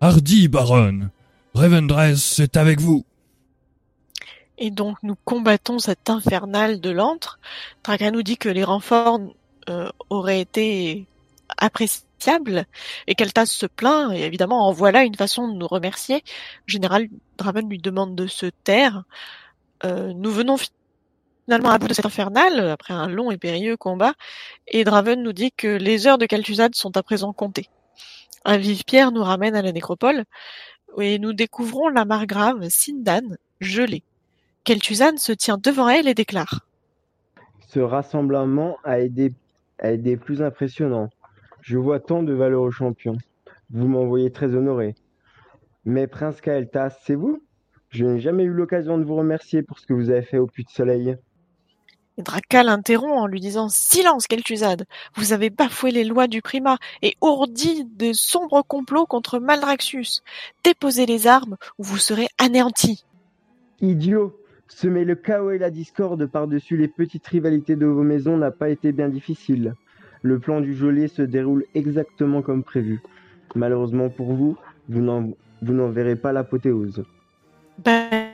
Hardy, 0.00 0.48
baronne. 0.48 1.10
Revendreth 1.54 2.38
est 2.40 2.56
avec 2.56 2.80
vous. 2.80 3.04
Et 4.58 4.70
donc 4.70 4.96
nous 5.02 5.16
combattons 5.24 5.78
cet 5.78 6.08
infernal 6.10 6.80
de 6.80 6.90
l'antre. 6.90 7.38
Draga 7.82 8.10
nous 8.10 8.22
dit 8.22 8.38
que 8.38 8.48
les 8.48 8.64
renforts 8.64 9.20
euh, 9.68 9.90
auraient 10.10 10.40
été 10.40 11.06
et 13.06 13.14
Keltas 13.14 13.46
se 13.46 13.66
plaint 13.66 14.12
et 14.12 14.22
évidemment 14.24 14.68
en 14.68 14.72
voilà 14.72 15.04
une 15.04 15.14
façon 15.14 15.48
de 15.48 15.54
nous 15.54 15.66
remercier. 15.66 16.22
Général 16.66 17.08
Draven 17.38 17.68
lui 17.68 17.78
demande 17.78 18.14
de 18.14 18.26
se 18.26 18.46
taire. 18.46 19.04
Euh, 19.84 20.12
nous 20.14 20.30
venons 20.30 20.56
finalement 21.46 21.70
à 21.70 21.78
bout 21.78 21.88
de 21.88 21.94
cet 21.94 22.06
infernal 22.06 22.70
après 22.70 22.94
un 22.94 23.08
long 23.08 23.30
et 23.30 23.36
périlleux 23.36 23.76
combat 23.76 24.14
et 24.66 24.84
Draven 24.84 25.22
nous 25.22 25.32
dit 25.32 25.52
que 25.52 25.68
les 25.68 26.06
heures 26.06 26.18
de 26.18 26.26
Kel'Thuzad 26.26 26.74
sont 26.74 26.96
à 26.96 27.02
présent 27.02 27.32
comptées. 27.32 27.68
Un 28.44 28.56
vive 28.56 28.84
pierre 28.84 29.12
nous 29.12 29.22
ramène 29.22 29.54
à 29.54 29.62
la 29.62 29.72
nécropole 29.72 30.24
et 30.98 31.18
nous 31.18 31.32
découvrons 31.32 31.88
la 31.88 32.04
margrave 32.04 32.68
Sindan 32.68 33.36
gelée. 33.60 34.02
Kel'Thuzad 34.64 35.18
se 35.18 35.32
tient 35.32 35.58
devant 35.58 35.88
elle 35.88 36.08
et 36.08 36.14
déclare 36.14 36.60
Ce 37.68 37.80
rassemblement 37.80 38.78
a 38.84 39.00
été 39.00 40.16
plus 40.16 40.40
impressionnant. 40.40 41.10
Je 41.64 41.78
vois 41.78 41.98
tant 41.98 42.22
de 42.22 42.34
valeureux 42.34 42.70
champions. 42.70 43.16
Vous 43.70 43.88
m'envoyez 43.88 44.30
très 44.30 44.54
honoré. 44.54 44.94
Mais 45.86 46.06
Prince 46.06 46.42
Kael'thas, 46.42 46.98
c'est 47.06 47.14
vous? 47.14 47.42
Je 47.88 48.04
n'ai 48.04 48.20
jamais 48.20 48.44
eu 48.44 48.52
l'occasion 48.52 48.98
de 48.98 49.04
vous 49.04 49.16
remercier 49.16 49.62
pour 49.62 49.78
ce 49.78 49.86
que 49.86 49.94
vous 49.94 50.10
avez 50.10 50.20
fait 50.20 50.36
au 50.36 50.46
Puits 50.46 50.64
de 50.64 50.68
Soleil. 50.68 51.16
Draka 52.18 52.64
l'interrompt 52.64 53.16
en 53.16 53.26
lui 53.26 53.40
disant 53.40 53.70
Silence, 53.70 54.26
Kel'Thuzad 54.26 54.84
Vous 55.16 55.32
avez 55.32 55.48
bafoué 55.48 55.90
les 55.90 56.04
lois 56.04 56.26
du 56.26 56.42
primat 56.42 56.76
et 57.00 57.16
ourdi 57.22 57.86
de 57.86 58.12
sombres 58.12 58.60
complots 58.60 59.06
contre 59.06 59.38
Maldraxxus. 59.38 60.20
Déposez 60.64 61.06
les 61.06 61.26
armes 61.26 61.56
ou 61.78 61.82
vous 61.82 61.96
serez 61.96 62.28
anéantis. 62.36 63.06
Idiot 63.80 64.38
Semer 64.68 65.06
le 65.06 65.14
chaos 65.14 65.50
et 65.50 65.58
la 65.58 65.70
discorde 65.70 66.26
par-dessus 66.26 66.76
les 66.76 66.88
petites 66.88 67.26
rivalités 67.26 67.76
de 67.76 67.86
vos 67.86 68.02
maisons 68.02 68.36
n'a 68.36 68.50
pas 68.50 68.68
été 68.68 68.92
bien 68.92 69.08
difficile. 69.08 69.74
Le 70.24 70.38
plan 70.38 70.62
du 70.62 70.74
geôlier 70.74 71.08
se 71.08 71.20
déroule 71.20 71.66
exactement 71.74 72.40
comme 72.40 72.64
prévu. 72.64 73.02
Malheureusement 73.54 74.08
pour 74.08 74.32
vous, 74.32 74.56
vous 74.88 75.02
n'en, 75.02 75.28
vous 75.60 75.74
n'en 75.74 75.90
verrez 75.90 76.16
pas 76.16 76.32
l'apothéose. 76.32 77.04
Ben, 77.84 78.30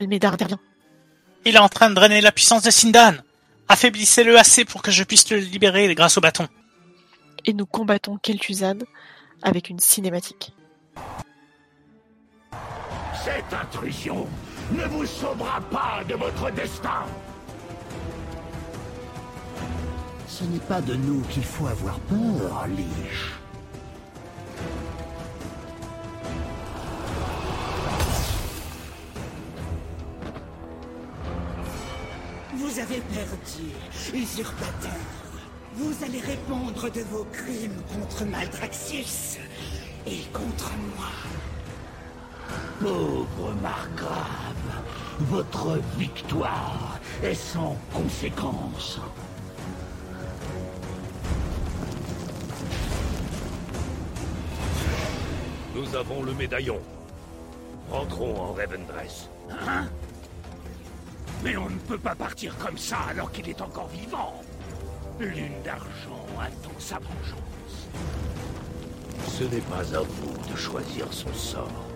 Médarderian. 0.00 0.58
Il 1.44 1.54
est 1.54 1.60
en 1.60 1.68
train 1.68 1.88
de 1.88 1.94
drainer 1.94 2.20
la 2.20 2.32
puissance 2.32 2.64
de 2.64 2.70
Sindan. 2.70 3.22
Affaiblissez-le 3.68 4.36
assez 4.36 4.64
pour 4.64 4.82
que 4.82 4.90
je 4.90 5.04
puisse 5.04 5.30
le 5.30 5.36
libérer 5.36 5.94
grâce 5.94 6.18
au 6.18 6.20
bâton. 6.20 6.48
Et 7.46 7.52
nous 7.52 7.64
combattons 7.64 8.18
Kel'Thuzad 8.18 8.82
avec 9.40 9.70
une 9.70 9.78
cinématique. 9.78 10.52
Cette 13.24 13.54
intrusion 13.54 14.26
ne 14.72 14.84
vous 14.86 15.06
sauvera 15.06 15.60
pas 15.60 16.02
de 16.08 16.14
votre 16.14 16.52
destin 16.52 17.06
Ce 20.30 20.44
n'est 20.44 20.60
pas 20.60 20.80
de 20.80 20.94
nous 20.94 21.22
qu'il 21.22 21.44
faut 21.44 21.66
avoir 21.66 21.98
peur, 22.00 22.66
Liche. 22.68 23.32
Vous 32.54 32.78
avez 32.78 33.00
perdu, 33.00 33.74
usurpateur. 34.14 34.92
Vous 35.74 35.92
allez 36.04 36.20
répondre 36.20 36.88
de 36.88 37.00
vos 37.00 37.24
crimes 37.32 37.82
contre 37.92 38.24
Maldraxxus 38.24 39.40
et 40.06 40.20
contre 40.32 40.70
moi. 40.96 41.10
Pauvre 42.80 43.52
Margrave, 43.60 44.84
votre 45.18 45.80
victoire 45.98 47.00
est 47.24 47.34
sans 47.34 47.76
conséquence. 47.92 49.00
Nous 55.80 55.96
avons 55.96 56.22
le 56.22 56.34
médaillon. 56.34 56.78
Rentrons 57.90 58.38
en 58.38 58.52
Ravendress. 58.52 59.30
Hein? 59.50 59.88
Mais 61.42 61.56
on 61.56 61.70
ne 61.70 61.78
peut 61.78 61.98
pas 61.98 62.14
partir 62.14 62.54
comme 62.58 62.76
ça 62.76 62.98
alors 63.08 63.32
qu'il 63.32 63.48
est 63.48 63.62
encore 63.62 63.88
vivant. 63.88 64.42
Lune 65.18 65.62
d'argent 65.64 66.26
attend 66.38 66.78
sa 66.78 66.96
vengeance. 66.96 67.88
Ce 69.26 69.44
n'est 69.44 69.62
pas 69.62 69.96
à 69.96 70.02
vous 70.02 70.52
de 70.52 70.56
choisir 70.56 71.10
son 71.10 71.32
sort. 71.32 71.86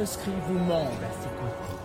Proscrit 0.00 0.32
vous 0.48 0.58
manque 0.58 0.88
à 1.02 1.12
ses 1.12 1.28
côtés. 1.28 1.76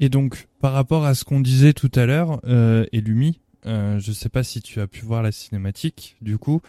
Et 0.00 0.08
donc, 0.08 0.48
par 0.60 0.72
rapport 0.72 1.04
à 1.04 1.14
ce 1.14 1.24
qu'on 1.24 1.40
disait 1.40 1.74
tout 1.74 1.90
à 1.94 2.06
l'heure, 2.06 2.40
euh, 2.46 2.86
Elumi, 2.92 3.42
euh, 3.66 3.98
je 3.98 4.12
sais 4.12 4.30
pas 4.30 4.42
si 4.44 4.62
tu 4.62 4.80
as 4.80 4.86
pu 4.86 5.04
voir 5.04 5.22
la 5.22 5.30
cinématique, 5.30 6.16
du 6.22 6.38
coup, 6.38 6.62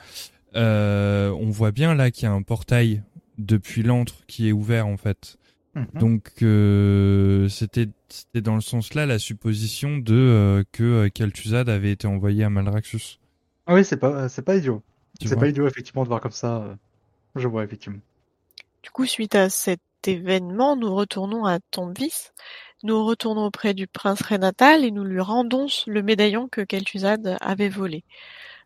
euh, 0.58 1.30
on 1.30 1.50
voit 1.50 1.72
bien 1.72 1.96
là 1.96 2.12
qu'il 2.12 2.24
y 2.24 2.28
a 2.28 2.34
un 2.34 2.42
portail 2.42 3.02
depuis 3.38 3.84
l'antre 3.84 4.26
qui 4.28 4.50
est 4.50 4.52
ouvert 4.52 4.86
en 4.86 4.98
fait. 4.98 5.38
Mhm. 5.76 5.86
Donc 5.98 6.32
euh, 6.42 7.48
c'était 7.48 7.88
c'était 8.10 8.42
dans 8.42 8.56
le 8.56 8.62
sens 8.62 8.96
là 8.96 9.06
la 9.06 9.20
supposition 9.20 9.98
de 9.98 10.14
euh, 10.14 10.64
que 10.74 10.84
euh, 10.84 11.10
Kel'Thuzad 11.10 11.70
avait 11.70 11.92
été 11.92 12.06
envoyé 12.08 12.44
à 12.44 12.50
Maldraxxus. 12.50 13.20
Ah 13.72 13.76
oui, 13.76 13.86
c'est 13.86 13.98
pas, 13.98 14.28
c'est 14.30 14.42
pas 14.42 14.56
idiot. 14.56 14.82
C'est 15.24 15.36
pas 15.38 15.48
idiot, 15.48 15.68
effectivement, 15.68 16.04
de 16.04 16.08
voir 16.08 16.22
comme 16.22 16.32
ça. 16.32 16.58
euh, 16.58 16.76
Je 17.36 17.48
vois, 17.48 17.64
effectivement. 17.64 18.00
Du 18.84 18.90
coup, 18.92 19.06
suite 19.06 19.36
à 19.36 19.50
cet 19.50 19.82
événement, 20.06 20.76
nous 20.76 20.94
retournons 20.96 21.46
à 21.46 21.60
Tombvis. 21.72 22.30
Nous 22.84 23.06
retournons 23.06 23.46
auprès 23.46 23.74
du 23.74 23.88
prince 23.88 24.22
Renatal 24.22 24.86
et 24.86 24.92
nous 24.92 25.04
lui 25.04 25.20
rendons 25.20 25.68
le 25.86 26.02
médaillon 26.02 26.48
que 26.48 26.62
Kel'Thuzad 26.62 27.38
avait 27.42 27.68
volé. 27.68 28.06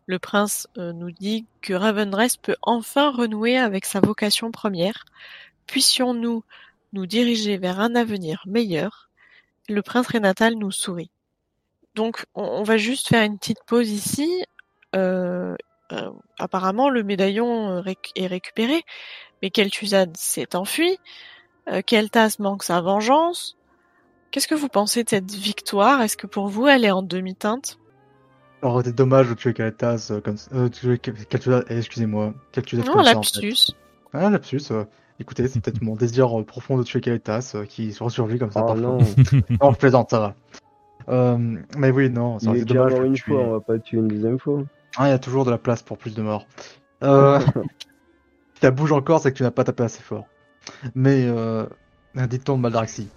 Le 0.06 0.20
prince 0.20 0.68
euh, 0.78 0.92
nous 0.92 1.10
dit 1.10 1.46
que 1.62 1.72
Ravendrest 1.72 2.38
peut 2.40 2.56
enfin 2.62 3.10
renouer 3.10 3.56
avec 3.56 3.84
sa 3.84 4.00
vocation 4.00 4.52
première. 4.52 5.04
Puissions-nous 5.66 6.44
nous 6.92 7.06
diriger 7.06 7.56
vers 7.56 7.80
un 7.80 7.96
avenir 7.96 8.44
meilleur? 8.46 9.10
Le 9.68 9.82
prince 9.82 10.06
Renatal 10.06 10.54
nous 10.54 10.70
sourit. 10.70 11.10
Donc, 11.96 12.26
on, 12.34 12.44
on 12.44 12.62
va 12.62 12.76
juste 12.76 13.08
faire 13.08 13.24
une 13.24 13.38
petite 13.38 13.64
pause 13.66 13.90
ici. 13.90 14.44
Euh, 14.94 15.56
euh, 15.92 16.10
apparemment, 16.38 16.88
le 16.88 17.02
médaillon 17.02 17.70
euh, 17.70 17.80
réc- 17.80 18.12
est 18.16 18.26
récupéré, 18.26 18.82
mais 19.42 19.50
Kel'Thuzad 19.50 20.16
s'est 20.16 20.54
enfui. 20.56 20.98
Euh, 21.68 21.80
Keltas 21.82 22.36
manque 22.38 22.62
sa 22.62 22.80
vengeance. 22.80 23.56
Qu'est-ce 24.30 24.48
que 24.48 24.54
vous 24.54 24.68
pensez 24.68 25.04
de 25.04 25.08
cette 25.10 25.30
victoire? 25.30 26.00
Est-ce 26.02 26.16
que 26.16 26.26
pour 26.26 26.48
vous, 26.48 26.66
elle 26.66 26.84
est 26.84 26.90
en 26.90 27.02
demi-teinte? 27.02 27.78
Aurait 28.62 28.80
été 28.80 28.92
dommage 28.92 29.28
de 29.28 29.34
tuer 29.34 29.52
Kalatas 29.52 30.08
euh, 30.10 30.20
comme 30.20 30.36
ça. 30.36 30.50
Euh, 30.54 30.68
Kel'Thuzad, 30.68 31.64
eh, 31.68 31.76
excusez-moi. 31.78 32.34
Kel'Thuzad 32.52 32.86
Non, 32.86 32.92
comme 32.94 33.04
ça, 33.04 33.18
en 33.18 33.22
fait. 33.22 33.72
Ah, 34.12 34.30
lapsus. 34.30 34.60
euh, 34.70 34.84
Écoutez, 35.20 35.46
c'est 35.46 35.60
peut-être 35.60 35.80
mon 35.82 35.94
désir 35.94 36.40
euh, 36.40 36.44
profond 36.44 36.76
de 36.76 36.82
tuer 36.82 37.00
euh, 37.06 37.64
qui 37.66 37.94
ressurgit 38.00 38.38
comme 38.38 38.50
ça 38.50 38.62
Oh 38.62 38.66
parfois. 38.66 38.82
non, 38.82 38.98
Non, 39.62 39.72
je 39.72 39.76
plaisante, 39.78 40.10
ça 40.10 40.18
va. 40.18 40.34
Euh, 41.08 41.56
mais 41.76 41.90
oui, 41.90 42.10
non, 42.10 42.38
ça 42.38 42.46
il 42.46 42.48
aurait 42.48 42.58
est 42.58 42.62
été 42.62 42.72
déjà 42.74 42.80
dommage 42.80 42.92
mort 42.94 43.02
de 43.02 43.06
une 43.06 43.14
tuer. 43.14 43.32
fois, 43.34 43.42
on 43.44 43.50
va 43.52 43.60
pas 43.60 43.78
tuer 43.78 43.98
une 43.98 44.08
deuxième 44.08 44.38
fois. 44.38 44.62
Ah, 44.96 45.08
il 45.08 45.10
y 45.10 45.14
a 45.14 45.18
toujours 45.18 45.44
de 45.44 45.50
la 45.50 45.58
place 45.58 45.82
pour 45.82 45.98
plus 45.98 46.14
de 46.14 46.22
morts. 46.22 46.46
Euh... 47.02 47.40
si 48.54 48.60
ça 48.60 48.70
bouge 48.70 48.92
encore, 48.92 49.20
c'est 49.20 49.32
que 49.32 49.36
tu 49.36 49.42
n'as 49.42 49.50
pas 49.50 49.64
tapé 49.64 49.82
assez 49.82 50.02
fort. 50.02 50.26
Mais, 50.94 51.26
euh... 51.26 51.66
de 52.14 52.52
Maldraxi. 52.52 53.08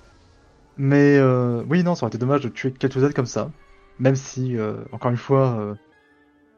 Mais, 0.78 1.18
euh... 1.18 1.64
oui, 1.70 1.84
non, 1.84 1.96
ça 1.96 2.06
aurait 2.06 2.10
été 2.10 2.18
dommage 2.18 2.42
de 2.42 2.50
tuer 2.50 2.72
Kel'Thuzad 2.72 3.14
comme 3.14 3.26
ça. 3.28 3.52
Même 4.00 4.16
si, 4.16 4.58
euh, 4.58 4.84
encore 4.92 5.12
une 5.12 5.18
fois, 5.18 5.58
euh... 5.60 5.76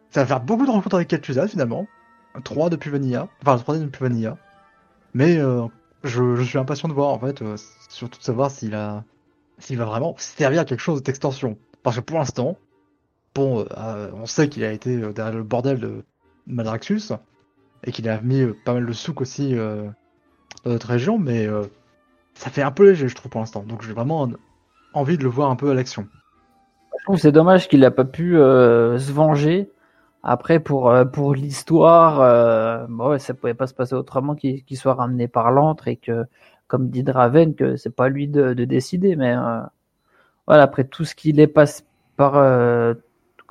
ça 0.10 0.22
va 0.22 0.26
faire 0.26 0.42
beaucoup 0.42 0.66
de 0.66 0.72
rencontres 0.72 0.96
avec 0.96 1.10
Kel'Thuzad 1.10 1.50
finalement. 1.50 1.88
Trois 2.44 2.70
depuis 2.70 2.90
Vanilla. 2.90 3.28
Enfin, 3.42 3.56
le 3.56 3.62
troisième 3.62 3.88
depuis 3.88 4.04
Vanilla. 4.04 4.38
Mais, 5.14 5.38
euh... 5.38 5.66
je, 6.04 6.36
je 6.36 6.44
suis 6.44 6.58
impatient 6.58 6.88
de 6.88 6.94
voir, 6.94 7.10
en 7.10 7.20
fait, 7.20 7.42
euh, 7.42 7.58
surtout 7.90 8.20
de 8.20 8.24
savoir 8.24 8.52
s'il 8.52 8.74
a, 8.74 9.04
s'il 9.58 9.78
va 9.78 9.86
vraiment 9.86 10.16
servir 10.18 10.62
à 10.62 10.66
quelque 10.66 10.82
chose 10.82 11.04
d'extension. 11.04 11.58
Parce 11.84 11.98
que 11.98 12.02
pour 12.02 12.20
l'instant, 12.20 12.58
bon, 13.36 13.66
euh, 13.78 14.12
on 14.14 14.26
sait 14.26 14.50
qu'il 14.50 14.64
a 14.64 14.72
été 14.72 15.02
euh, 15.02 15.14
derrière 15.14 15.36
le 15.36 15.44
bordel 15.44 15.80
de 15.80 16.04
Maldraxxus 16.48 17.14
et 17.84 17.92
qu'il 17.92 18.10
a 18.10 18.22
mis 18.22 18.42
euh, 18.42 18.56
pas 18.66 18.74
mal 18.74 18.86
de 18.86 18.94
souk 18.94 19.22
aussi 19.22 19.56
dans 19.56 19.94
notre 20.66 20.88
région, 20.88 21.18
mais 21.18 21.48
ça 22.34 22.50
fait 22.50 22.62
un 22.62 22.72
peu 22.72 22.90
léger, 22.90 23.08
je 23.08 23.16
trouve, 23.16 23.32
pour 23.32 23.42
l'instant. 23.42 23.64
Donc 23.64 23.82
j'ai 23.82 23.94
vraiment 23.94 24.24
en- 24.24 24.32
envie 24.94 25.18
de 25.18 25.24
le 25.24 25.30
voir 25.30 25.50
un 25.52 25.56
peu 25.56 25.70
à 25.70 25.74
l'action. 25.74 26.08
Je 26.98 27.04
trouve 27.06 27.18
c'est 27.18 27.32
dommage 27.32 27.70
qu'il 27.70 27.82
n'a 27.82 27.92
pas 27.92 28.06
pu 28.06 28.34
se 28.34 29.12
venger. 29.12 29.70
Après, 30.22 30.60
pour, 30.60 30.94
pour 31.14 31.34
l'histoire, 31.34 32.88
bon, 32.90 33.12
ouais, 33.12 33.20
ça 33.20 33.34
pouvait 33.34 33.54
pas 33.54 33.68
se 33.68 33.74
passer 33.74 33.96
autrement 33.96 34.36
qu'il 34.36 34.78
soit 34.78 34.96
ramené 34.96 35.30
par 35.30 35.52
l'antre 35.52 35.88
et 35.88 35.96
que, 35.96 36.26
comme 36.68 36.90
dit 36.90 37.04
Draven, 37.04 37.56
que 37.56 37.78
c'est 37.78 37.96
pas 37.96 38.10
lui 38.10 38.28
de, 38.28 38.54
de 38.54 38.66
décider. 38.66 39.16
Mais 39.16 39.36
voilà, 40.46 40.64
après 40.64 40.84
tout 40.84 41.06
ce 41.06 41.16
qu'il 41.16 41.40
est 41.40 41.48
passé 41.48 41.84
par, 42.18 42.34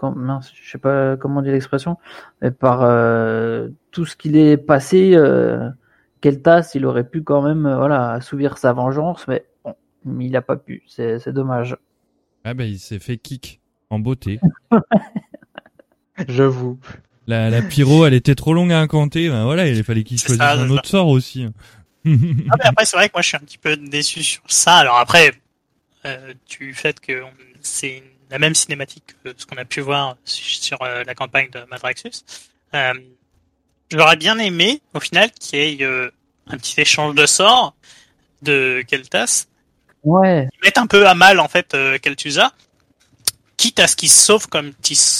mince, 0.02 0.52
je 0.54 0.70
sais 0.70 0.78
pas 0.78 1.16
comment 1.16 1.40
on 1.40 1.42
dit 1.42 1.50
l'expression, 1.50 1.96
mais 2.40 2.50
par 2.50 2.82
euh, 2.82 3.68
tout 3.90 4.06
ce 4.06 4.16
qu'il 4.16 4.36
est 4.36 4.56
passé, 4.56 5.12
euh, 5.14 5.68
Keltas, 6.20 6.72
il 6.74 6.86
aurait 6.86 7.08
pu 7.08 7.22
quand 7.22 7.42
même, 7.42 7.66
euh, 7.66 7.76
voilà, 7.76 8.12
assouvir 8.12 8.58
sa 8.58 8.72
vengeance, 8.72 9.26
mais 9.28 9.44
bon, 9.64 9.74
il 10.20 10.36
a 10.36 10.42
pas 10.42 10.56
pu. 10.56 10.82
C'est 10.86 11.18
c'est 11.18 11.32
dommage. 11.32 11.76
Ah 12.44 12.54
bah 12.54 12.64
il 12.64 12.78
s'est 12.78 12.98
fait 12.98 13.16
kick 13.16 13.60
en 13.90 13.98
beauté. 13.98 14.40
J'avoue. 16.28 16.78
La, 17.26 17.50
la 17.50 17.62
pyro, 17.62 18.06
elle 18.06 18.14
était 18.14 18.34
trop 18.34 18.54
longue 18.54 18.72
à 18.72 18.80
incanter. 18.80 19.28
Ben 19.28 19.44
voilà, 19.44 19.68
il 19.68 19.84
fallait 19.84 20.02
qu'il 20.02 20.18
choisisse 20.18 20.38
ça, 20.38 20.52
un 20.52 20.70
autre 20.70 20.88
sort 20.88 21.08
aussi. 21.08 21.46
Ah, 22.06 22.10
mais 22.58 22.64
après, 22.64 22.84
c'est 22.86 22.96
vrai 22.96 23.08
que 23.08 23.14
moi, 23.14 23.22
je 23.22 23.28
suis 23.28 23.36
un 23.36 23.40
petit 23.40 23.58
peu 23.58 23.76
déçu 23.76 24.22
sur 24.22 24.42
ça. 24.46 24.76
Alors 24.76 24.98
après, 24.98 25.32
euh, 26.04 26.32
du 26.48 26.74
fait 26.74 27.00
que 27.00 27.22
c'est 27.60 28.02
la 28.30 28.38
même 28.38 28.54
cinématique 28.54 29.14
que 29.24 29.32
ce 29.36 29.46
qu'on 29.46 29.56
a 29.56 29.64
pu 29.64 29.80
voir 29.80 30.16
sur 30.24 30.80
euh, 30.82 31.04
la 31.04 31.14
campagne 31.14 31.50
de 31.50 31.60
Madraxus, 31.70 32.24
euh, 32.74 32.94
j'aurais 33.90 34.16
bien 34.16 34.38
aimé, 34.38 34.80
au 34.94 35.00
final, 35.00 35.30
qu'il 35.32 35.58
y 35.58 35.82
ait 35.82 35.84
euh, 35.84 36.10
un 36.46 36.56
petit 36.56 36.80
échange 36.80 37.14
de 37.14 37.26
sorts 37.26 37.74
de 38.42 38.82
Keltas, 38.86 39.46
Ouais. 40.04 40.48
qui 40.52 40.60
mette 40.62 40.78
un 40.78 40.86
peu 40.86 41.06
à 41.08 41.14
mal, 41.14 41.40
en 41.40 41.48
fait, 41.48 41.76
Kel'Thuzad, 42.00 42.50
quitte 43.56 43.80
à 43.80 43.88
ce 43.88 43.96
qu'il 43.96 44.08
se 44.08 44.24
sauve 44.24 44.46
comme, 44.48 44.72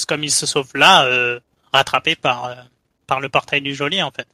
comme 0.06 0.24
il 0.24 0.30
se 0.30 0.46
sauve 0.46 0.70
là, 0.74 1.04
euh, 1.04 1.40
rattrapé 1.72 2.14
par, 2.14 2.44
euh, 2.46 2.54
par 3.06 3.20
le 3.20 3.28
portail 3.28 3.60
du 3.60 3.74
geôlier, 3.74 4.02
en 4.02 4.10
fait. 4.12 4.28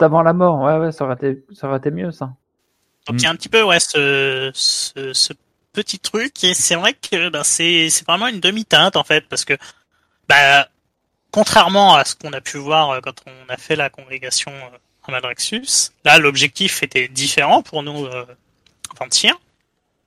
Avant 0.00 0.22
la 0.22 0.32
mort, 0.32 0.60
ouais, 0.60 0.76
ouais, 0.76 0.92
ça 0.92 1.04
aurait 1.04 1.14
été, 1.14 1.42
ça 1.54 1.68
aurait 1.68 1.78
été 1.78 1.90
mieux, 1.90 2.12
ça. 2.12 2.32
Donc 3.06 3.16
il 3.20 3.22
y 3.22 3.26
a 3.26 3.30
un 3.30 3.34
petit 3.34 3.48
peu 3.48 3.62
ouais 3.62 3.80
ce, 3.80 4.50
ce, 4.54 5.12
ce 5.14 5.32
petit 5.72 5.98
truc 5.98 6.42
et 6.44 6.54
c'est 6.54 6.74
vrai 6.74 6.94
que 6.94 7.28
ben, 7.28 7.44
c'est 7.44 7.88
vraiment 8.06 8.26
une 8.28 8.40
demi-teinte 8.40 8.96
en 8.96 9.04
fait 9.04 9.28
parce 9.28 9.44
que 9.44 9.56
bah 10.28 10.68
contrairement 11.30 11.94
à 11.94 12.04
ce 12.04 12.14
qu'on 12.16 12.32
a 12.32 12.40
pu 12.40 12.58
voir 12.58 12.90
euh, 12.90 13.00
quand 13.00 13.14
on 13.26 13.48
a 13.52 13.56
fait 13.56 13.76
la 13.76 13.88
congrégation 13.90 14.50
euh, 14.52 14.78
à 15.06 15.12
Madraxus, 15.12 15.90
là 16.04 16.18
l'objectif 16.18 16.82
était 16.82 17.08
différent 17.08 17.62
pour 17.62 17.82
nous 17.82 18.06
euh, 18.06 18.26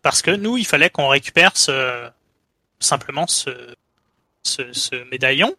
parce 0.01 0.21
que 0.21 0.31
nous 0.31 0.57
il 0.57 0.65
fallait 0.65 0.89
qu'on 0.89 1.07
récupère 1.07 1.55
ce 1.55 2.07
simplement 2.79 3.27
ce 3.27 3.49
ce, 4.43 4.73
ce 4.73 4.95
médaillon. 5.09 5.55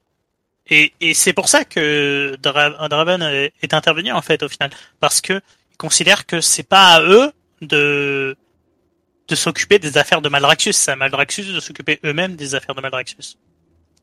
Et, 0.67 0.95
et 1.01 1.13
c'est 1.15 1.33
pour 1.35 1.49
ça 1.49 1.65
que 1.65 2.37
Dra- 2.41 2.89
Draven 2.89 3.23
est 3.23 3.75
intervenu 3.75 4.13
en 4.13 4.23
fait 4.23 4.43
au 4.43 4.49
final 4.49 4.71
parce 5.01 5.21
que 5.21 5.41
ils 5.73 5.77
considèrent 5.77 6.25
que 6.27 6.41
c'est 6.41 6.63
pas 6.63 6.95
à 6.95 7.03
eux 7.03 7.33
de 7.61 8.37
de 9.29 9.35
s'occuper 9.35 9.79
des 9.79 9.97
affaires 9.99 10.21
de 10.21 10.29
Maldraxxus, 10.29 10.73
c'est 10.75 10.93
à 10.93 10.97
Maldraxxus 10.97 11.53
de 11.53 11.61
s'occuper 11.61 12.01
eux-mêmes 12.05 12.37
des 12.37 12.55
affaires 12.55 12.75
de 12.75 12.81
Maldraxxus. 12.81 13.37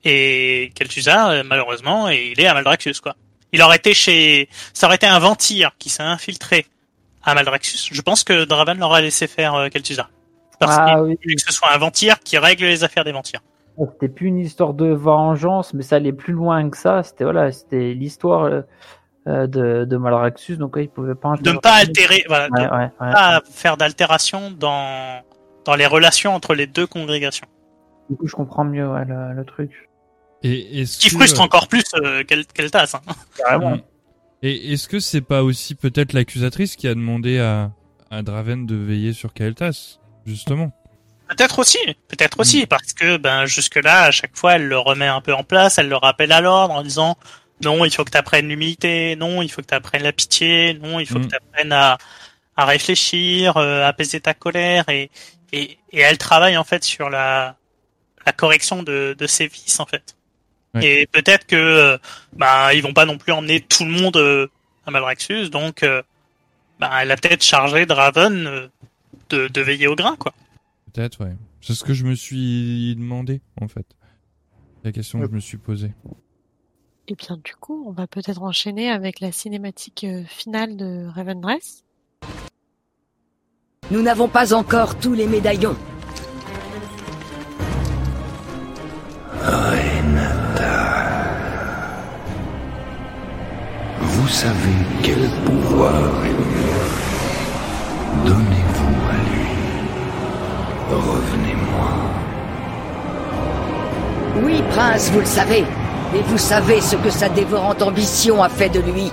Et 0.03 0.71
Kel'Thuzad, 0.75 1.31
euh, 1.31 1.43
malheureusement, 1.45 2.09
il 2.09 2.39
est 2.39 2.47
à 2.47 2.53
Maldraxxus, 2.53 2.95
quoi. 3.01 3.15
Il 3.53 3.61
aurait 3.61 3.77
été 3.77 3.93
chez, 3.93 4.49
ça 4.73 4.87
aurait 4.87 4.95
été 4.95 5.05
un 5.05 5.19
Ventir 5.19 5.71
qui 5.77 5.89
s'est 5.89 6.03
infiltré 6.03 6.65
à 7.23 7.35
Maldraxxus. 7.35 7.93
Je 7.93 8.01
pense 8.01 8.23
que 8.23 8.45
Draven 8.45 8.79
l'aurait 8.79 9.01
laissé 9.01 9.27
faire 9.27 9.53
euh, 9.55 9.69
Kel'Thuzad. 9.69 10.07
Parce 10.59 10.77
Ah 10.77 10.85
qu'il 10.85 11.03
oui. 11.03 11.17
voulait 11.21 11.35
que 11.35 11.41
ce 11.41 11.51
soit 11.53 11.71
un 11.73 11.77
vampire 11.77 12.19
qui 12.19 12.37
règle 12.37 12.65
les 12.65 12.83
affaires 12.83 13.03
des 13.03 13.11
vampires. 13.11 13.41
C'était 13.93 14.09
plus 14.09 14.27
une 14.27 14.39
histoire 14.39 14.73
de 14.73 14.87
vengeance, 14.87 15.73
mais 15.73 15.81
ça 15.81 15.95
allait 15.95 16.13
plus 16.13 16.33
loin 16.33 16.69
que 16.69 16.77
ça. 16.77 17.01
C'était 17.03 17.23
voilà, 17.23 17.51
c'était 17.51 17.93
l'histoire 17.93 18.43
euh, 18.43 18.61
de, 19.27 19.85
de 19.85 19.97
Malraxus, 19.97 20.57
donc 20.57 20.75
ouais, 20.75 20.85
il 20.85 20.89
pouvait 20.89 21.15
pas. 21.15 21.35
De 21.37 21.51
ne 21.51 21.57
pas 21.57 21.73
altérer, 21.75 22.23
voilà, 22.27 22.47
Ouais, 22.51 22.65
de 22.65 22.69
ouais, 22.71 22.89
ouais. 22.99 23.11
pas 23.13 23.41
faire 23.51 23.77
d'altération 23.77 24.51
dans 24.51 25.21
dans 25.65 25.75
les 25.75 25.85
relations 25.85 26.33
entre 26.33 26.55
les 26.55 26.65
deux 26.67 26.87
congrégations. 26.87 27.45
Du 28.09 28.15
coup, 28.17 28.27
je 28.27 28.35
comprends 28.35 28.63
mieux 28.63 28.87
ouais, 28.89 29.05
le, 29.05 29.33
le 29.33 29.45
truc. 29.45 29.89
Et 30.43 30.81
est-ce 30.81 30.97
Qui 30.99 31.09
que- 31.09 31.15
frustre 31.17 31.39
encore 31.41 31.67
plus 31.67 31.83
euh, 32.03 32.23
tasse. 32.71 32.95
Hein. 32.95 33.01
Carrément. 33.37 33.75
Mm. 33.75 33.81
Et 34.43 34.73
est-ce 34.73 34.87
que 34.87 34.99
c'est 34.99 35.21
pas 35.21 35.43
aussi 35.43 35.75
peut-être 35.75 36.13
l'accusatrice 36.13 36.75
qui 36.75 36.87
a 36.87 36.95
demandé 36.95 37.37
à, 37.39 37.69
à 38.09 38.23
Draven 38.23 38.65
de 38.65 38.75
veiller 38.75 39.13
sur 39.13 39.33
Kael'thas, 39.33 39.99
justement? 40.25 40.71
Peut-être 41.29 41.59
aussi, 41.59 41.77
peut-être 42.07 42.39
aussi, 42.39 42.65
parce 42.65 42.91
que 42.91 43.17
ben 43.17 43.45
jusque 43.45 43.75
là, 43.75 44.05
à 44.05 44.11
chaque 44.11 44.35
fois, 44.35 44.55
elle 44.55 44.67
le 44.67 44.77
remet 44.79 45.07
un 45.07 45.21
peu 45.21 45.33
en 45.33 45.43
place, 45.43 45.77
elle 45.77 45.87
le 45.87 45.95
rappelle 45.95 46.31
à 46.31 46.41
l'ordre 46.41 46.73
en 46.73 46.81
disant 46.81 47.15
non, 47.63 47.85
il 47.85 47.93
faut 47.93 48.03
que 48.03 48.11
tu 48.11 48.17
apprennes 48.17 48.47
l'humilité, 48.47 49.15
non, 49.15 49.41
il 49.41 49.49
faut 49.49 49.61
que 49.61 49.67
tu 49.67 49.73
apprennes 49.73 50.03
la 50.03 50.11
pitié, 50.13 50.73
non, 50.75 50.99
il 50.99 51.05
faut 51.05 51.19
Mm. 51.19 51.25
que 51.25 51.29
tu 51.29 51.35
apprennes 51.35 51.71
à, 51.71 51.97
à 52.55 52.65
réfléchir, 52.65 53.57
euh, 53.57 53.83
à 53.83 53.87
apaiser 53.87 54.19
ta 54.19 54.33
colère, 54.33 54.87
et, 54.89 55.09
et, 55.51 55.77
et 55.91 55.99
elle 55.99 56.17
travaille 56.17 56.57
en 56.57 56.63
fait 56.63 56.83
sur 56.83 57.09
la, 57.09 57.55
la 58.25 58.31
correction 58.31 58.83
de, 58.83 59.15
de 59.17 59.27
ses 59.27 59.47
vices 59.47 59.79
en 59.79 59.85
fait. 59.85 60.15
Ouais. 60.73 60.85
Et 60.85 61.07
peut-être 61.07 61.45
que 61.45 61.55
euh, 61.55 61.97
ben 62.33 62.71
ils 62.73 62.81
vont 62.81 62.93
pas 62.93 63.05
non 63.05 63.17
plus 63.17 63.33
emmener 63.33 63.59
tout 63.61 63.83
le 63.83 63.91
monde 63.91 64.17
euh, 64.17 64.47
à 64.85 64.91
Malraxus, 64.91 65.49
donc 65.49 65.83
euh, 65.83 66.01
ben, 66.79 66.89
elle 66.99 67.11
a 67.11 67.17
peut-être 67.17 67.43
chargé 67.43 67.85
Draven 67.85 68.47
euh, 68.47 68.67
de, 69.29 69.47
de 69.47 69.61
veiller 69.61 69.87
au 69.87 69.95
grain 69.95 70.15
quoi. 70.15 70.33
Peut-être, 70.93 71.23
ouais. 71.23 71.35
C'est 71.61 71.73
ce 71.73 71.83
que 71.83 71.93
je 71.93 72.03
me 72.05 72.15
suis 72.15 72.95
demandé, 72.95 73.39
en 73.61 73.67
fait. 73.67 73.85
La 74.83 74.91
question 74.91 75.19
que 75.19 75.27
je 75.27 75.31
me 75.31 75.39
suis 75.39 75.57
posée. 75.57 75.91
Et 77.07 77.15
bien 77.15 77.37
du 77.43 77.55
coup, 77.55 77.83
on 77.87 77.91
va 77.91 78.07
peut-être 78.07 78.41
enchaîner 78.41 78.89
avec 78.89 79.19
la 79.19 79.31
cinématique 79.31 80.03
euh, 80.03 80.23
finale 80.25 80.77
de 80.77 81.07
Ravendress. 81.13 81.83
Nous 83.89 84.01
n'avons 84.01 84.27
pas 84.29 84.53
encore 84.53 84.97
tous 84.99 85.13
les 85.13 85.27
médaillons. 85.27 85.75
Vous 94.21 94.27
savez 94.27 94.77
quel 95.03 95.29
pouvoir 95.45 96.25
est 96.25 96.29
le 96.29 96.45
mien. 96.53 96.85
Donnez-vous 98.25 98.95
à 99.09 99.17
lui. 99.27 99.49
Revenez-moi. 100.89 101.91
Oui, 104.43 104.63
prince, 104.69 105.11
vous 105.11 105.19
le 105.19 105.25
savez. 105.25 105.65
Et 106.13 106.21
vous 106.23 106.37
savez 106.37 106.81
ce 106.81 106.95
que 106.97 107.09
sa 107.09 107.29
dévorante 107.29 107.81
ambition 107.81 108.43
a 108.43 108.49
fait 108.49 108.69
de 108.69 108.81
lui. 108.81 109.11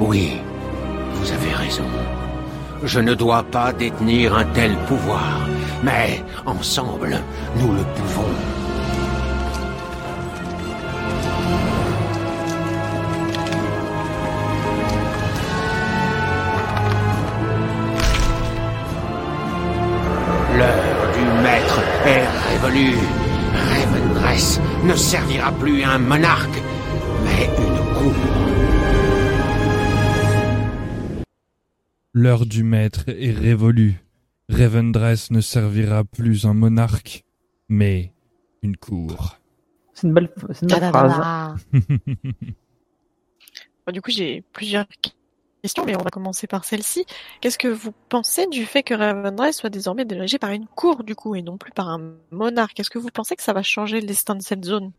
Oui, 0.00 0.40
vous 1.12 1.32
avez 1.32 1.54
raison. 1.54 1.84
Je 2.82 3.00
ne 3.00 3.14
dois 3.14 3.42
pas 3.42 3.72
détenir 3.72 4.36
un 4.36 4.44
tel 4.44 4.74
pouvoir, 4.86 5.40
mais 5.82 6.22
ensemble, 6.46 7.20
nous 7.56 7.72
le 7.72 7.82
pouvons. 7.82 8.47
Ne 24.88 24.96
servira 24.96 25.52
plus 25.52 25.82
à 25.82 25.90
un 25.90 25.98
monarque, 25.98 26.62
mais 27.22 27.44
une 27.44 27.94
cour. 27.94 28.14
L'heure 32.14 32.46
du 32.46 32.62
maître 32.64 33.04
est 33.06 33.32
révolue. 33.32 34.02
Ravendress 34.48 35.30
ne 35.30 35.42
servira 35.42 36.04
plus 36.04 36.46
un 36.46 36.54
monarque, 36.54 37.24
mais 37.68 38.14
une 38.62 38.78
cour. 38.78 39.36
C'est 39.92 40.06
une 40.06 40.14
belle, 40.14 40.30
c'est 40.52 40.62
une 40.62 40.68
belle 40.68 40.88
phrase. 40.88 41.66
Bon, 43.86 43.92
du 43.92 44.02
coup, 44.02 44.10
j'ai 44.10 44.42
plusieurs 44.52 44.86
questions, 45.62 45.84
mais 45.84 45.96
on 45.96 46.02
va 46.02 46.10
commencer 46.10 46.46
par 46.46 46.64
celle-ci. 46.64 47.04
Qu'est-ce 47.40 47.58
que 47.58 47.68
vous 47.68 47.92
pensez 48.08 48.46
du 48.46 48.64
fait 48.66 48.82
que 48.82 48.94
Ravendress 48.94 49.56
soit 49.56 49.70
désormais 49.70 50.04
dirigé 50.04 50.38
par 50.38 50.50
une 50.50 50.66
cour, 50.66 51.04
du 51.04 51.14
coup, 51.14 51.34
et 51.34 51.42
non 51.42 51.56
plus 51.56 51.72
par 51.72 51.88
un 51.88 52.14
monarque? 52.30 52.78
Est-ce 52.80 52.90
que 52.90 52.98
vous 52.98 53.10
pensez 53.12 53.36
que 53.36 53.42
ça 53.42 53.52
va 53.52 53.62
changer 53.62 54.00
le 54.00 54.06
destin 54.06 54.34
de 54.34 54.42
cette 54.42 54.64
zone? 54.64 54.92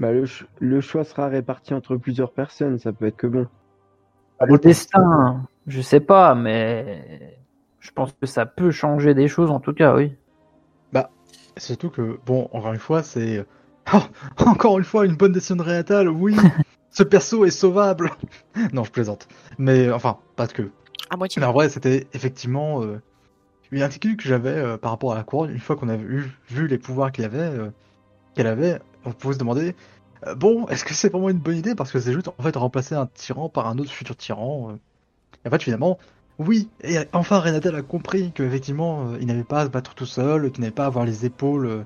Bah, 0.00 0.12
le, 0.12 0.26
ch- 0.26 0.46
le 0.60 0.80
choix 0.80 1.04
sera 1.04 1.28
réparti 1.28 1.74
entre 1.74 1.96
plusieurs 1.96 2.32
personnes, 2.32 2.78
ça 2.78 2.92
peut 2.92 3.06
être 3.06 3.16
que 3.16 3.26
bon. 3.26 3.46
Le 4.44 4.58
destin, 4.58 5.46
je 5.68 5.80
sais 5.80 6.00
pas, 6.00 6.34
mais 6.34 7.38
je 7.78 7.90
pense 7.92 8.12
que 8.20 8.26
ça 8.26 8.44
peut 8.44 8.72
changer 8.72 9.14
des 9.14 9.28
choses 9.28 9.50
en 9.50 9.60
tout 9.60 9.72
cas, 9.72 9.94
oui. 9.94 10.12
Surtout 11.56 11.90
que, 11.90 12.18
bon, 12.24 12.48
encore 12.52 12.72
une 12.72 12.78
fois, 12.78 13.02
c'est. 13.02 13.44
Oh, 13.92 13.98
encore 14.46 14.78
une 14.78 14.84
fois, 14.84 15.04
une 15.04 15.16
bonne 15.16 15.32
décision 15.32 15.56
de 15.56 15.62
Réatal, 15.62 16.08
oui 16.08 16.36
Ce 16.92 17.02
perso 17.02 17.46
est 17.46 17.50
sauvable 17.50 18.10
Non, 18.72 18.84
je 18.84 18.90
plaisante. 18.90 19.26
Mais, 19.58 19.90
enfin, 19.90 20.18
pas 20.36 20.46
que. 20.46 20.70
À 21.10 21.16
moitié. 21.16 21.40
Mais 21.40 21.46
en 21.46 21.52
vrai, 21.52 21.70
c'était 21.70 22.06
effectivement 22.12 22.82
euh, 22.82 23.00
une 23.70 23.82
inquiétude 23.82 24.18
que 24.18 24.28
j'avais 24.28 24.50
euh, 24.50 24.76
par 24.76 24.90
rapport 24.90 25.12
à 25.12 25.16
la 25.16 25.24
couronne. 25.24 25.50
Une 25.50 25.58
fois 25.58 25.74
qu'on 25.74 25.88
avait 25.88 26.04
vu, 26.04 26.30
vu 26.50 26.68
les 26.68 26.78
pouvoirs 26.78 27.10
qu'il 27.10 27.24
avait, 27.24 27.38
euh, 27.38 27.70
qu'elle 28.34 28.46
avait, 28.46 28.78
on 29.06 29.12
pouvait 29.12 29.34
se 29.34 29.38
demander 29.38 29.74
bon, 30.36 30.68
est-ce 30.68 30.84
que 30.84 30.94
c'est 30.94 31.08
vraiment 31.08 31.30
une 31.30 31.38
bonne 31.38 31.56
idée? 31.56 31.74
Parce 31.74 31.90
que 31.90 31.98
c'est 31.98 32.12
juste 32.12 32.28
en 32.28 32.42
fait 32.42 32.54
remplacer 32.54 32.94
un 32.94 33.06
tyran 33.06 33.48
par 33.48 33.66
un 33.66 33.78
autre 33.78 33.90
futur 33.90 34.14
tyran. 34.14 34.78
Et 35.44 35.48
en 35.48 35.50
fait, 35.50 35.62
finalement, 35.62 35.98
oui. 36.38 36.68
Et 36.84 36.98
enfin, 37.12 37.40
Renatel 37.40 37.74
a 37.74 37.82
compris 37.82 38.30
qu'effectivement, 38.32 39.16
il 39.18 39.26
n'avait 39.26 39.42
pas 39.42 39.62
à 39.62 39.64
se 39.64 39.70
battre 39.70 39.94
tout 39.94 40.06
seul, 40.06 40.52
qu'il 40.52 40.60
n'avait 40.60 40.70
pas 40.70 40.84
à 40.84 40.86
avoir 40.86 41.04
les 41.04 41.24
épaules, 41.26 41.84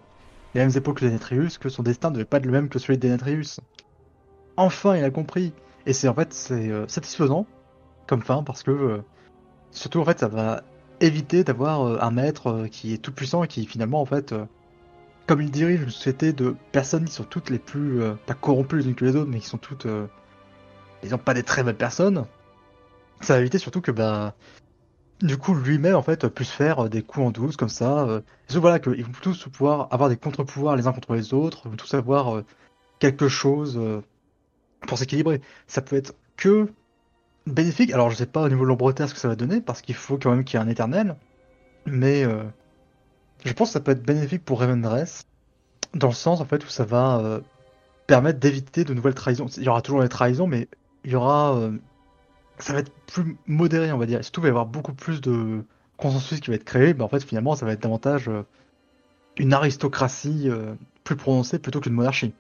les 0.55 0.61
mêmes 0.61 0.77
épaules 0.77 0.95
que 0.95 1.05
Denetrius, 1.07 1.57
que 1.57 1.71
son 1.71 1.83
destin 1.83 2.11
ne 2.11 2.17
devait 2.17 2.27
pas 2.27 2.37
être 2.37 2.45
le 2.45 2.53
même 2.53 2.69
que 2.69 2.79
celui 2.79 2.99
de 2.99 3.09
Denetrius. 3.09 3.61
Enfin, 4.57 4.97
il 4.97 5.05
a 5.05 5.11
compris. 5.11 5.53
Et 5.87 5.93
c'est 5.93 6.09
en 6.09 6.15
fait, 6.15 6.49
euh, 6.51 6.87
satisfaisant 6.89 7.47
comme 8.07 8.23
fin 8.23 8.43
parce 8.43 8.63
que 8.63 8.71
euh, 8.71 9.03
surtout 9.71 10.01
en 10.01 10.05
fait 10.05 10.19
ça 10.19 10.29
va 10.29 10.63
éviter 11.01 11.45
d'avoir 11.45 11.83
euh, 11.83 11.99
un 12.01 12.11
maître 12.11 12.67
qui 12.71 12.95
est 12.95 12.99
tout 12.99 13.13
puissant 13.13 13.45
et 13.45 13.49
qui 13.49 13.67
finalement 13.67 14.01
en 14.01 14.07
fait 14.07 14.35
comme 15.27 15.43
il 15.43 15.51
dirige 15.51 15.83
une 15.83 15.91
société 15.91 16.33
de 16.33 16.55
personnes 16.73 17.05
qui 17.05 17.13
sont 17.13 17.25
toutes 17.25 17.51
les 17.51 17.59
plus 17.59 18.01
pas 18.27 18.35
corrompues 18.35 18.79
les 18.79 18.89
unes 18.89 18.95
que 18.95 19.05
les 19.05 19.17
autres 19.17 19.31
mais 19.31 19.41
qui 19.41 19.47
sont 19.47 19.59
toutes 19.59 19.87
euh, 19.87 20.07
disons 21.03 21.19
pas 21.19 21.35
des 21.35 21.43
très 21.43 21.63
belles 21.63 21.77
personnes 21.77 22.25
ça 23.21 23.35
va 23.35 23.41
éviter 23.41 23.59
surtout 23.59 23.81
que 23.81 23.91
bah 23.91 24.35
du 25.21 25.37
coup 25.37 25.55
lui-même 25.55 25.97
en 25.97 26.03
fait 26.03 26.29
puisse 26.29 26.51
faire 26.51 26.89
des 26.89 27.03
coups 27.03 27.27
en 27.27 27.31
douce 27.31 27.57
comme 27.57 27.69
ça 27.69 28.23
et 28.49 28.59
voilà 28.59 28.79
qu'ils 28.79 29.05
vont 29.05 29.13
tous 29.21 29.49
pouvoir 29.49 29.89
avoir 29.91 30.09
des 30.09 30.17
contre-pouvoirs 30.17 30.77
les 30.77 30.87
uns 30.87 30.93
contre 30.93 31.15
les 31.15 31.35
autres 31.35 31.63
ils 31.65 31.71
vont 31.71 31.77
tous 31.77 31.95
avoir 31.95 32.43
quelque 32.99 33.29
chose 33.29 33.81
pour 34.87 34.99
s'équilibrer 34.99 35.41
ça 35.67 35.83
peut 35.83 35.97
être 35.97 36.15
que 36.37 36.69
bénéfique. 37.47 37.93
Alors, 37.93 38.11
je 38.11 38.17
sais 38.17 38.27
pas 38.27 38.43
au 38.43 38.49
niveau 38.49 38.65
de 38.65 38.69
l'ombre 38.69 38.93
terre 38.93 39.09
ce 39.09 39.15
que 39.15 39.21
ça 39.21 39.29
va 39.29 39.37
donner, 39.37 39.61
parce 39.61 39.83
qu'il 39.83 39.95
faut 39.95 40.19
quand 40.19 40.31
même 40.31 40.45
qu'il 40.45 40.59
y 40.59 40.63
ait 40.63 40.67
un 40.67 40.69
éternel. 40.69 41.17
Mais 41.87 42.25
euh, 42.25 42.43
je 43.45 43.53
pense 43.53 43.69
que 43.69 43.73
ça 43.75 43.81
peut 43.81 43.93
être 43.93 44.03
bénéfique 44.03 44.45
pour 44.45 44.61
Ravendress, 44.61 45.27
dans 45.95 46.09
le 46.09 46.15
sens 46.15 46.41
en 46.41 46.45
fait 46.45 46.65
où 46.65 46.69
ça 46.69 46.85
va 46.85 47.19
euh, 47.19 47.41
permettre 48.07 48.41
d'éviter 48.41 48.85
de 48.85 48.95
nouvelles 48.95 49.15
trahisons. 49.15 49.47
Il 49.57 49.63
y 49.63 49.69
aura 49.69 49.83
toujours 49.83 50.03
des 50.03 50.09
trahisons, 50.09 50.47
mais 50.47 50.69
il 51.05 51.13
y 51.13 51.15
aura. 51.17 51.57
euh, 51.57 51.73
ça 52.59 52.73
va 52.73 52.81
être 52.81 52.93
plus 53.07 53.37
modéré, 53.47 53.93
on 53.93 53.99
va 53.99 54.07
dire. 54.07 54.21
Et 54.21 54.23
surtout, 54.23 54.41
il 54.41 54.45
va 54.45 54.49
y 54.49 54.51
avoir 54.51 54.67
beaucoup 54.67 54.95
plus 54.95 55.21
de 55.21 55.65
consensus 55.99 56.41
qui 56.41 56.51
va 56.51 56.57
être 56.57 56.65
créé. 56.65 56.95
Mais 56.95 57.03
en 57.03 57.09
fait, 57.09 57.23
finalement, 57.23 57.55
ça 57.55 57.67
va 57.67 57.73
être 57.73 57.83
davantage 57.83 58.31
une 59.37 59.53
aristocratie 59.53 60.49
plus 61.05 61.17
prononcée 61.17 61.59
plutôt 61.59 61.81
qu'une 61.81 61.93
monarchie. 61.93 62.33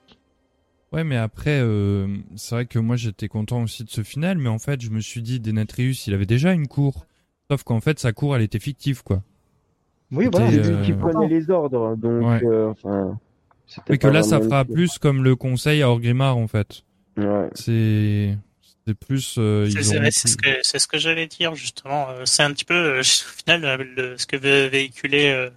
Ouais, 0.97 1.05
mais 1.05 1.17
après, 1.19 1.61
euh, 1.61 2.09
c'est 2.37 2.55
vrai 2.55 2.65
que 2.67 2.79
moi 2.79 2.97
j'étais 2.97 3.29
content 3.29 3.63
aussi 3.63 3.85
de 3.85 3.91
ce 3.91 4.03
final, 4.03 4.39
mais 4.39 4.49
en 4.49 4.59
fait, 4.59 4.81
je 4.81 4.89
me 4.89 5.01
suis 5.01 5.21
dit, 5.21 5.41
Denatrius, 5.41 6.07
il 6.07 6.15
avait 6.15 6.25
déjà 6.25 6.53
une 6.53 6.69
cour. 6.69 7.05
Sauf 7.51 7.65
qu'en 7.65 7.81
fait, 7.81 7.99
sa 8.01 8.13
cour, 8.13 8.35
elle 8.35 8.41
était 8.41 8.59
fictive, 8.59 9.03
quoi. 9.03 9.23
Oui, 10.11 10.29
voilà. 10.33 10.51
C'est 10.51 10.57
lui 10.57 10.69
euh, 10.75 10.83
qui 10.85 10.95
prenait 10.95 11.29
les 11.29 11.51
ordres, 11.51 11.97
donc 11.97 12.25
Ouais. 12.25 12.41
euh, 12.45 12.71
enfin. 12.71 13.19
Mais 13.91 13.99
que 13.99 14.07
pas 14.07 14.13
là, 14.15 14.23
ça 14.23 14.41
fera 14.41 14.65
plus 14.65 14.97
comme 14.99 15.23
le 15.23 15.37
conseil 15.37 15.83
à 15.83 15.91
Orgrimmar, 15.91 16.39
en 16.39 16.47
fait. 16.49 16.83
Ouais. 17.19 17.51
C'est, 17.53 18.37
c'est 18.87 18.95
plus, 18.95 19.37
euh, 19.39 19.69
C'est 19.69 19.83
c'est 19.83 20.29
ce 20.29 20.37
que 20.39 20.49
ce 20.63 20.87
que 20.87 20.97
j'allais 20.99 21.27
dire 21.27 21.55
justement. 21.55 22.09
Euh, 22.09 22.23
C'est 22.25 22.43
un 22.43 22.53
petit 22.53 22.65
peu 22.65 22.75
euh, 22.75 23.01
au 23.01 23.03
final 23.03 23.65
euh, 23.67 23.77
le- 23.97 24.17
ce 24.19 24.27
que 24.27 24.37
veut 24.37 24.67
véhiculer 24.69 25.29
euh, 25.29 25.51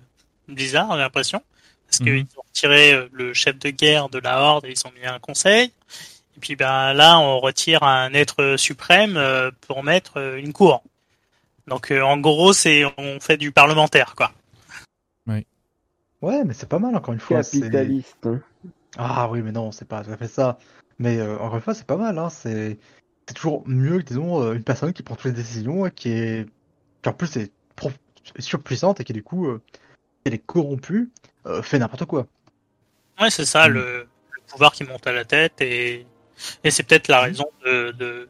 Blizzard, 0.50 0.92
j'ai 0.92 0.98
l'impression, 0.98 1.42
parce 1.90 1.98
qu'ils 2.00 2.14
Mhm. 2.14 2.28
ont 2.38 2.42
retiré 2.48 2.94
euh, 2.94 3.10
le 3.12 3.34
chef 3.34 3.58
de 3.58 3.70
guerre 3.72 4.10
de 4.10 4.20
la 4.20 4.40
Horde 4.42 4.66
et 4.66 4.72
ils 4.72 4.88
ont 4.88 4.92
mis 4.92 5.06
un 5.06 5.20
conseil. 5.20 5.72
Et 6.38 6.40
puis 6.40 6.56
ben 6.56 6.94
là, 6.94 7.20
on 7.20 7.40
retire 7.40 7.84
un 7.84 8.14
être 8.14 8.56
suprême 8.58 9.18
euh, 9.18 9.52
pour 9.68 9.84
mettre 9.84 10.18
euh, 10.18 10.38
une 10.38 10.54
cour. 10.54 10.84
Donc 11.68 11.92
en 11.92 12.18
gros, 12.18 12.54
c'est 12.54 12.84
on 12.98 13.20
fait 13.20 13.38
du 13.38 13.52
parlementaire, 13.52 14.16
quoi. 14.16 14.32
Ouais, 16.22 16.44
mais 16.44 16.54
c'est 16.54 16.68
pas 16.68 16.80
mal 16.80 16.96
encore 16.98 17.14
une 17.14 17.20
fois. 17.22 17.42
Capitaliste. 17.44 18.26
hein. 18.26 18.42
Ah 18.98 19.30
oui, 19.30 19.42
mais 19.42 19.54
non, 19.54 19.72
c'est 19.72 19.88
pas 19.88 20.04
tout 20.04 20.12
à 20.12 20.18
fait 20.18 20.28
ça. 20.28 20.58
Mais 20.98 21.18
euh, 21.18 21.38
encore 21.38 21.56
une 21.56 21.62
fois, 21.62 21.74
c'est 21.74 21.86
pas 21.88 21.96
mal. 21.96 22.18
Hein. 22.18 22.30
C'est 22.30 22.78
toujours 23.34 23.64
mieux 23.68 24.00
que 24.00 24.04
disons 24.04 24.52
une 24.52 24.64
personne 24.64 24.92
qui 24.92 25.02
prend 25.02 25.16
toutes 25.16 25.26
les 25.26 25.32
décisions 25.32 25.86
et 25.86 25.92
qui 25.92 26.10
est 26.10 26.46
qui 27.04 27.08
en 27.10 27.14
plus 27.14 27.38
est 27.38 27.52
surpuissante 28.40 29.00
et 29.00 29.06
qui 29.06 29.14
du 29.14 29.24
coup 29.24 29.48
euh, 29.48 29.62
elle 30.26 30.34
est 30.34 30.46
corrompue, 30.46 31.10
euh, 31.48 31.62
fait 31.62 31.80
n'importe 31.80 32.06
quoi. 32.06 32.28
Ouais, 33.20 33.30
c'est 33.30 33.46
ça, 33.46 33.68
Mm. 33.68 33.74
le, 33.74 34.08
le 34.32 34.42
pouvoir 34.48 34.74
qui 34.74 34.84
monte 34.84 35.06
à 35.08 35.12
la 35.14 35.26
tête 35.26 35.62
et 35.62 36.08
et 36.64 36.72
c'est 36.72 36.84
peut-être 36.84 37.10
la 37.10 37.22
raison 37.22 37.46
de, 37.66 37.92
de 37.92 38.30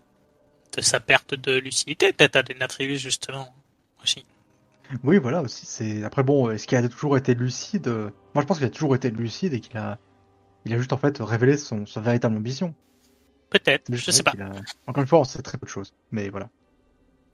de 0.77 0.81
sa 0.81 0.99
perte 0.99 1.35
de 1.35 1.57
lucidité, 1.59 2.13
peut-être 2.13 2.37
à 2.37 2.43
Denatrius 2.43 3.01
justement 3.01 3.53
aussi. 4.03 4.25
Oui, 5.03 5.17
voilà 5.19 5.41
aussi. 5.41 5.65
C'est 5.65 6.03
après 6.03 6.23
bon, 6.23 6.49
est-ce 6.49 6.67
qu'il 6.67 6.77
a 6.77 6.87
toujours 6.89 7.17
été 7.17 7.35
lucide? 7.35 7.87
Moi, 8.33 8.41
je 8.41 8.47
pense 8.47 8.57
qu'il 8.57 8.65
a 8.67 8.69
toujours 8.71 8.95
été 8.95 9.09
lucide 9.11 9.53
et 9.53 9.59
qu'il 9.59 9.77
a 9.77 9.99
il 10.65 10.73
a 10.73 10.77
juste 10.77 10.93
en 10.93 10.97
fait 10.97 11.17
révélé 11.19 11.57
son 11.57 11.85
sa 11.87 12.01
véritable 12.01 12.37
ambition. 12.37 12.75
Peut-être, 13.51 13.89
Mais 13.89 13.97
je 13.97 14.11
sais 14.11 14.23
pas. 14.23 14.31
a- 14.39 14.61
Encore 14.87 15.01
une 15.03 15.07
fois, 15.07 15.19
on 15.19 15.23
sait 15.23 15.41
très 15.41 15.57
peu 15.57 15.65
de 15.65 15.71
choses. 15.71 15.93
Mais 16.11 16.29
voilà. 16.29 16.49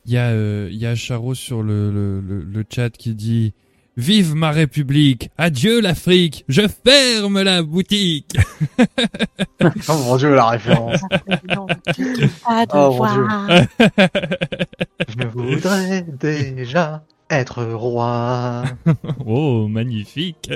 Il 0.06 0.14
y 0.14 0.18
a, 0.18 0.30
euh, 0.32 0.70
il 0.72 0.78
y 0.78 0.86
a 0.86 0.96
Charo 0.96 1.34
sur 1.36 1.64
le, 1.64 1.92
le, 1.92 2.22
le, 2.22 2.44
le 2.44 2.66
chat 2.70 2.92
qui 2.92 3.16
dit 3.16 3.54
Vive 3.98 4.36
ma 4.36 4.52
République, 4.52 5.30
adieu 5.38 5.80
l'Afrique, 5.80 6.44
je 6.50 6.64
ferme 6.68 7.42
la 7.42 7.64
boutique. 7.64 8.36
oh 9.64 9.94
mon 9.94 10.18
dieu, 10.18 10.36
la 10.36 10.48
référence. 10.50 11.00
Pas 11.00 11.38
de 12.66 12.72
Oh, 12.74 12.76
mon 12.76 12.90
voix. 12.90 13.66
Je 15.08 15.28
voudrais 15.28 16.02
déjà 16.02 17.06
être 17.30 17.64
roi. 17.64 18.64
oh, 19.26 19.68
magnifique. 19.70 20.52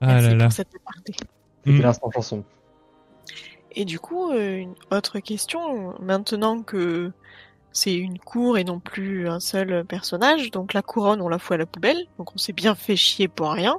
ah 0.00 0.06
Merci 0.06 0.28
là 0.28 0.34
là. 0.36 0.44
pour 0.44 0.52
cette 0.52 0.68
aparté. 0.76 1.12
C'était 1.12 1.78
Mm. 1.78 1.80
l'instant 1.80 2.10
chanson. 2.12 2.44
Et 3.72 3.84
du 3.86 3.98
coup, 3.98 4.30
euh, 4.30 4.58
une 4.58 4.74
autre 4.92 5.18
question, 5.18 5.94
maintenant 5.98 6.60
que 6.62 7.10
c'est 7.74 7.94
une 7.94 8.18
cour 8.18 8.56
et 8.56 8.64
non 8.64 8.80
plus 8.80 9.28
un 9.28 9.40
seul 9.40 9.84
personnage, 9.84 10.50
donc 10.50 10.72
la 10.72 10.80
couronne 10.80 11.20
on 11.20 11.28
la 11.28 11.38
fout 11.38 11.56
à 11.56 11.58
la 11.58 11.66
poubelle, 11.66 12.06
donc 12.16 12.34
on 12.34 12.38
s'est 12.38 12.54
bien 12.54 12.74
fait 12.74 12.96
chier 12.96 13.28
pour 13.28 13.50
rien. 13.50 13.78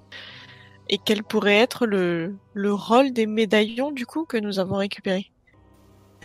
Et 0.90 1.00
quel 1.04 1.24
pourrait 1.24 1.58
être 1.58 1.88
le, 1.88 2.36
le 2.54 2.74
rôle 2.74 3.12
des 3.12 3.26
médaillons 3.26 3.92
du 3.92 4.06
coup 4.06 4.26
que 4.26 4.38
nous 4.38 4.60
avons 4.60 4.76
récupérés? 4.76 5.32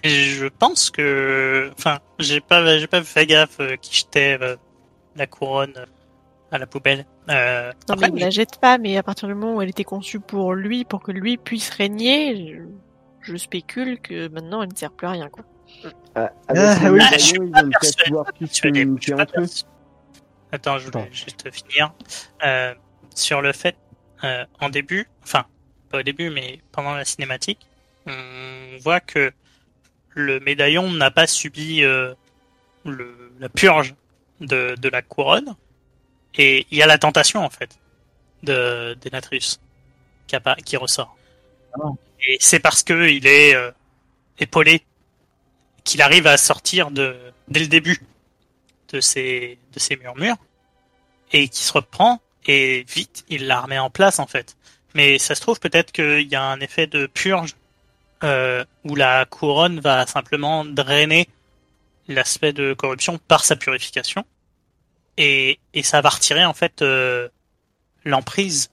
Je 0.04 0.46
pense 0.46 0.90
que, 0.90 1.70
enfin, 1.78 2.00
j'ai 2.18 2.40
pas, 2.40 2.78
j'ai 2.78 2.86
pas 2.86 3.02
fait 3.02 3.26
gaffe 3.26 3.60
euh, 3.60 3.76
qui 3.76 3.94
jetait 3.94 4.38
euh, 4.40 4.56
la 5.16 5.26
couronne 5.26 5.86
à 6.50 6.58
la 6.58 6.66
poubelle. 6.66 7.06
Euh, 7.28 7.70
Non 7.88 7.94
après, 7.94 8.10
mais 8.10 8.20
il 8.20 8.24
la 8.24 8.30
jette 8.30 8.58
pas, 8.60 8.78
mais 8.78 8.96
à 8.96 9.02
partir 9.02 9.28
du 9.28 9.34
moment 9.34 9.56
où 9.56 9.62
elle 9.62 9.68
était 9.68 9.84
conçue 9.84 10.20
pour 10.20 10.54
lui, 10.54 10.84
pour 10.84 11.02
que 11.02 11.12
lui 11.12 11.36
puisse 11.36 11.70
régner, 11.70 12.66
je, 13.22 13.32
je 13.32 13.36
spécule 13.36 14.00
que 14.00 14.28
maintenant 14.28 14.62
elle 14.62 14.70
ne 14.70 14.76
sert 14.76 14.90
plus 14.90 15.06
à 15.06 15.10
rien 15.10 15.28
quoi. 15.28 15.44
Ah, 16.14 16.30
avec 16.48 16.62
Ah, 16.82 16.90
oui. 16.92 17.00
Ah, 17.02 17.18
je 17.18 17.34
ils 17.34 17.38
vont 17.40 17.70
peut-être 17.70 18.04
pouvoir 18.04 18.26
communiquer 18.62 19.14
entre 19.14 19.22
eux. 19.22 19.40
persuadé. 19.40 19.70
Attends, 20.52 20.78
je 20.78 20.86
voulais 20.86 21.02
Attends. 21.02 21.12
juste 21.12 21.50
finir. 21.52 21.92
Euh, 22.44 22.74
sur 23.14 23.40
le 23.40 23.52
fait, 23.52 23.76
euh, 24.24 24.44
en 24.60 24.68
début, 24.68 25.08
enfin, 25.22 25.44
pas 25.90 25.98
au 25.98 26.02
début, 26.02 26.30
mais 26.30 26.60
pendant 26.72 26.94
la 26.94 27.04
cinématique, 27.04 27.66
on 28.06 28.78
voit 28.80 29.00
que 29.00 29.32
le 30.10 30.40
médaillon 30.40 30.90
n'a 30.90 31.10
pas 31.10 31.26
subi 31.26 31.84
euh, 31.84 32.14
le, 32.84 33.32
la 33.38 33.48
purge 33.48 33.94
de, 34.40 34.74
de 34.80 34.88
la 34.88 35.02
couronne. 35.02 35.54
Et 36.36 36.66
il 36.70 36.78
y 36.78 36.82
a 36.82 36.86
la 36.86 36.98
tentation, 36.98 37.44
en 37.44 37.50
fait, 37.50 37.78
de 38.42 38.96
Denatrius 39.02 39.60
qui, 40.26 40.36
qui 40.64 40.76
ressort. 40.76 41.16
Ah. 41.74 41.88
Et 42.26 42.36
c'est 42.40 42.60
parce 42.60 42.82
que 42.82 43.08
il 43.08 43.26
est 43.26 43.54
euh, 43.54 43.70
épaulé 44.38 44.82
qu'il 45.84 46.02
arrive 46.02 46.26
à 46.26 46.36
sortir 46.36 46.90
de, 46.90 47.16
dès 47.48 47.60
le 47.60 47.66
début 47.66 48.00
de 48.92 49.00
ces, 49.00 49.58
de 49.72 49.78
ces 49.78 49.96
murmures 49.96 50.36
et 51.32 51.48
qui 51.48 51.62
se 51.62 51.72
reprend 51.72 52.20
et 52.46 52.84
vite 52.88 53.24
il 53.28 53.46
la 53.46 53.60
remet 53.60 53.78
en 53.78 53.90
place 53.90 54.18
en 54.18 54.26
fait. 54.26 54.56
Mais 54.94 55.18
ça 55.18 55.34
se 55.34 55.40
trouve 55.40 55.60
peut-être 55.60 55.92
qu'il 55.92 56.28
y 56.28 56.34
a 56.34 56.42
un 56.42 56.60
effet 56.60 56.86
de 56.86 57.06
purge 57.06 57.54
euh, 58.24 58.64
où 58.84 58.96
la 58.96 59.24
couronne 59.24 59.80
va 59.80 60.06
simplement 60.06 60.64
drainer 60.64 61.28
l'aspect 62.08 62.52
de 62.52 62.74
corruption 62.74 63.18
par 63.18 63.44
sa 63.44 63.56
purification 63.56 64.24
et, 65.16 65.60
et 65.74 65.82
ça 65.82 66.00
va 66.00 66.08
retirer 66.08 66.44
en 66.44 66.54
fait 66.54 66.82
euh, 66.82 67.28
l'emprise. 68.04 68.70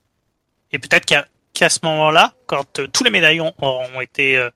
Et 0.72 0.78
peut-être 0.78 1.06
qu'à 1.06 1.26
qu'à 1.58 1.68
ce 1.68 1.80
moment-là, 1.82 2.34
quand 2.46 2.78
euh, 2.78 2.86
tous 2.86 3.02
les 3.02 3.10
médaillons 3.10 3.52
auront 3.58 4.00
été 4.00 4.36
euh, 4.36 4.48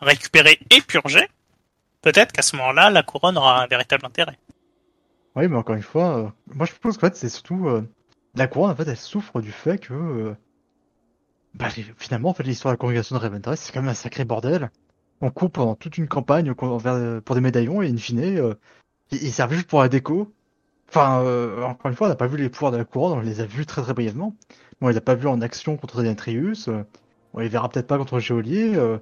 récupérés 0.00 0.60
et 0.70 0.80
purgés, 0.80 1.28
peut-être 2.02 2.32
qu'à 2.32 2.42
ce 2.42 2.56
moment-là, 2.56 2.90
la 2.90 3.02
couronne 3.02 3.38
aura 3.38 3.62
un 3.62 3.66
véritable 3.66 4.06
intérêt. 4.06 4.38
Oui, 5.36 5.46
mais 5.48 5.56
encore 5.56 5.76
une 5.76 5.82
fois, 5.82 6.18
euh, 6.18 6.28
moi 6.54 6.66
je 6.66 6.72
pense 6.80 6.96
qu'en 6.98 7.06
fait 7.06 7.16
c'est 7.16 7.28
surtout 7.28 7.68
euh, 7.68 7.82
la 8.34 8.48
couronne 8.48 8.70
en 8.70 8.76
fait 8.76 8.88
elle 8.88 8.96
souffre 8.96 9.40
du 9.40 9.52
fait 9.52 9.78
que 9.78 9.94
euh, 9.94 10.34
bah, 11.54 11.68
finalement 11.96 12.30
en 12.30 12.34
fait 12.34 12.42
l'histoire 12.42 12.72
de 12.72 12.74
la 12.74 12.78
congrégation 12.78 13.16
de 13.16 13.20
Revendreth 13.20 13.58
c'est 13.58 13.72
quand 13.72 13.80
même 13.80 13.90
un 13.90 13.94
sacré 13.94 14.24
bordel. 14.24 14.70
On 15.20 15.30
court 15.30 15.50
pendant 15.50 15.74
toute 15.74 15.98
une 15.98 16.08
campagne 16.08 16.52
vers- 16.52 17.22
pour 17.22 17.34
des 17.34 17.40
médaillons 17.40 17.82
et 17.82 17.88
in 17.88 17.96
fine 17.96 18.20
euh, 18.20 18.54
ils, 19.10 19.32
servent 19.32 19.54
juste 19.54 19.68
pour 19.68 19.80
la 19.80 19.88
déco. 19.88 20.32
Enfin, 20.88 21.22
euh, 21.22 21.62
encore 21.64 21.90
une 21.90 21.96
fois, 21.96 22.06
on 22.08 22.10
n'a 22.10 22.16
pas 22.16 22.26
vu 22.26 22.38
les 22.38 22.48
pouvoirs 22.48 22.72
de 22.72 22.78
la 22.78 22.84
couronne, 22.84 23.18
on 23.18 23.20
les 23.20 23.40
a 23.40 23.46
vus 23.46 23.66
très 23.66 23.82
très 23.82 23.94
brièvement. 23.94 24.34
On 24.80 24.88
les 24.88 24.96
a 24.96 25.00
pas 25.00 25.14
vus 25.14 25.28
en 25.28 25.40
action 25.40 25.76
contre 25.76 25.98
Denetrius, 26.02 26.68
euh, 26.68 26.84
on 27.34 27.40
les 27.40 27.48
verra 27.48 27.68
peut-être 27.68 27.86
pas 27.86 27.98
contre 27.98 28.20
Géolier. 28.20 28.74
euh, 28.76 28.98